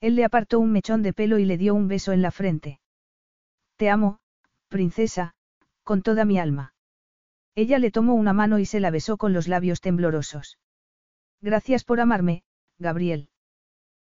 Él 0.00 0.16
le 0.16 0.24
apartó 0.24 0.58
un 0.58 0.72
mechón 0.72 1.02
de 1.02 1.12
pelo 1.12 1.38
y 1.38 1.44
le 1.44 1.56
dio 1.56 1.74
un 1.74 1.86
beso 1.86 2.12
en 2.12 2.22
la 2.22 2.32
frente. 2.32 2.80
Te 3.76 3.90
amo, 3.90 4.18
princesa, 4.68 5.34
con 5.84 6.02
toda 6.02 6.24
mi 6.24 6.38
alma. 6.38 6.74
Ella 7.54 7.78
le 7.78 7.92
tomó 7.92 8.14
una 8.14 8.32
mano 8.32 8.58
y 8.58 8.66
se 8.66 8.80
la 8.80 8.90
besó 8.90 9.16
con 9.16 9.32
los 9.32 9.46
labios 9.46 9.80
temblorosos. 9.80 10.58
Gracias 11.44 11.84
por 11.84 12.00
amarme, 12.00 12.42
Gabriel. 12.78 13.28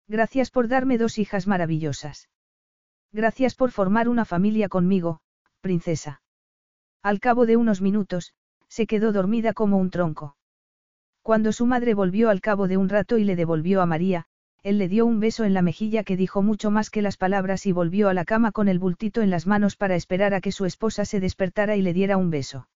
Gracias 0.08 0.50
por 0.50 0.68
darme 0.68 0.98
dos 0.98 1.20
hijas 1.20 1.46
maravillosas. 1.46 2.30
Gracias 3.12 3.54
por 3.54 3.70
formar 3.70 4.10
una 4.10 4.26
familia 4.26 4.70
conmigo, 4.70 5.20
princesa. 5.62 6.24
Al 7.04 7.20
cabo 7.20 7.46
de 7.46 7.56
unos 7.56 7.80
minutos, 7.80 8.34
se 8.70 8.88
quedó 8.88 9.12
dormida 9.12 9.54
como 9.54 9.78
un 9.78 9.92
tronco. 9.92 10.36
Cuando 11.22 11.52
su 11.52 11.68
madre 11.68 11.94
volvió 11.94 12.32
al 12.32 12.42
cabo 12.42 12.68
de 12.68 12.78
un 12.78 12.90
rato 12.90 13.20
y 13.20 13.24
le 13.24 13.36
devolvió 13.36 13.84
a 13.84 13.86
María, 13.86 14.26
él 14.64 14.80
le 14.80 14.88
dio 14.88 15.06
un 15.06 15.20
beso 15.20 15.44
en 15.44 15.54
la 15.54 15.62
mejilla 15.62 16.04
que 16.04 16.18
dijo 16.18 16.42
mucho 16.42 16.72
más 16.72 16.90
que 16.90 17.04
las 17.04 17.18
palabras 17.18 17.68
y 17.68 17.72
volvió 17.72 18.10
a 18.10 18.16
la 18.16 18.26
cama 18.26 18.52
con 18.52 18.68
el 18.68 18.80
bultito 18.80 19.22
en 19.22 19.30
las 19.30 19.46
manos 19.46 19.76
para 19.76 19.96
esperar 19.96 20.34
a 20.34 20.42
que 20.42 20.52
su 20.52 20.66
esposa 20.66 21.06
se 21.06 21.20
despertara 21.20 21.76
y 21.76 21.84
le 21.84 21.94
diera 21.94 22.18
un 22.18 22.32
beso. 22.32 22.68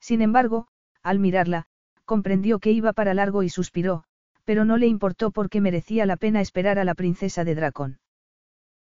Sin 0.00 0.22
embargo, 0.22 0.66
al 1.04 1.20
mirarla, 1.20 1.68
comprendió 2.06 2.58
que 2.58 2.72
iba 2.72 2.94
para 2.94 3.12
largo 3.12 3.42
y 3.42 3.50
suspiró, 3.50 4.04
pero 4.44 4.64
no 4.64 4.78
le 4.78 4.86
importó 4.86 5.30
porque 5.30 5.60
merecía 5.60 6.06
la 6.06 6.16
pena 6.16 6.40
esperar 6.40 6.78
a 6.78 6.84
la 6.84 6.94
princesa 6.94 7.44
de 7.44 7.54
Dracón. 7.54 7.98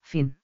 Fin. 0.01 0.37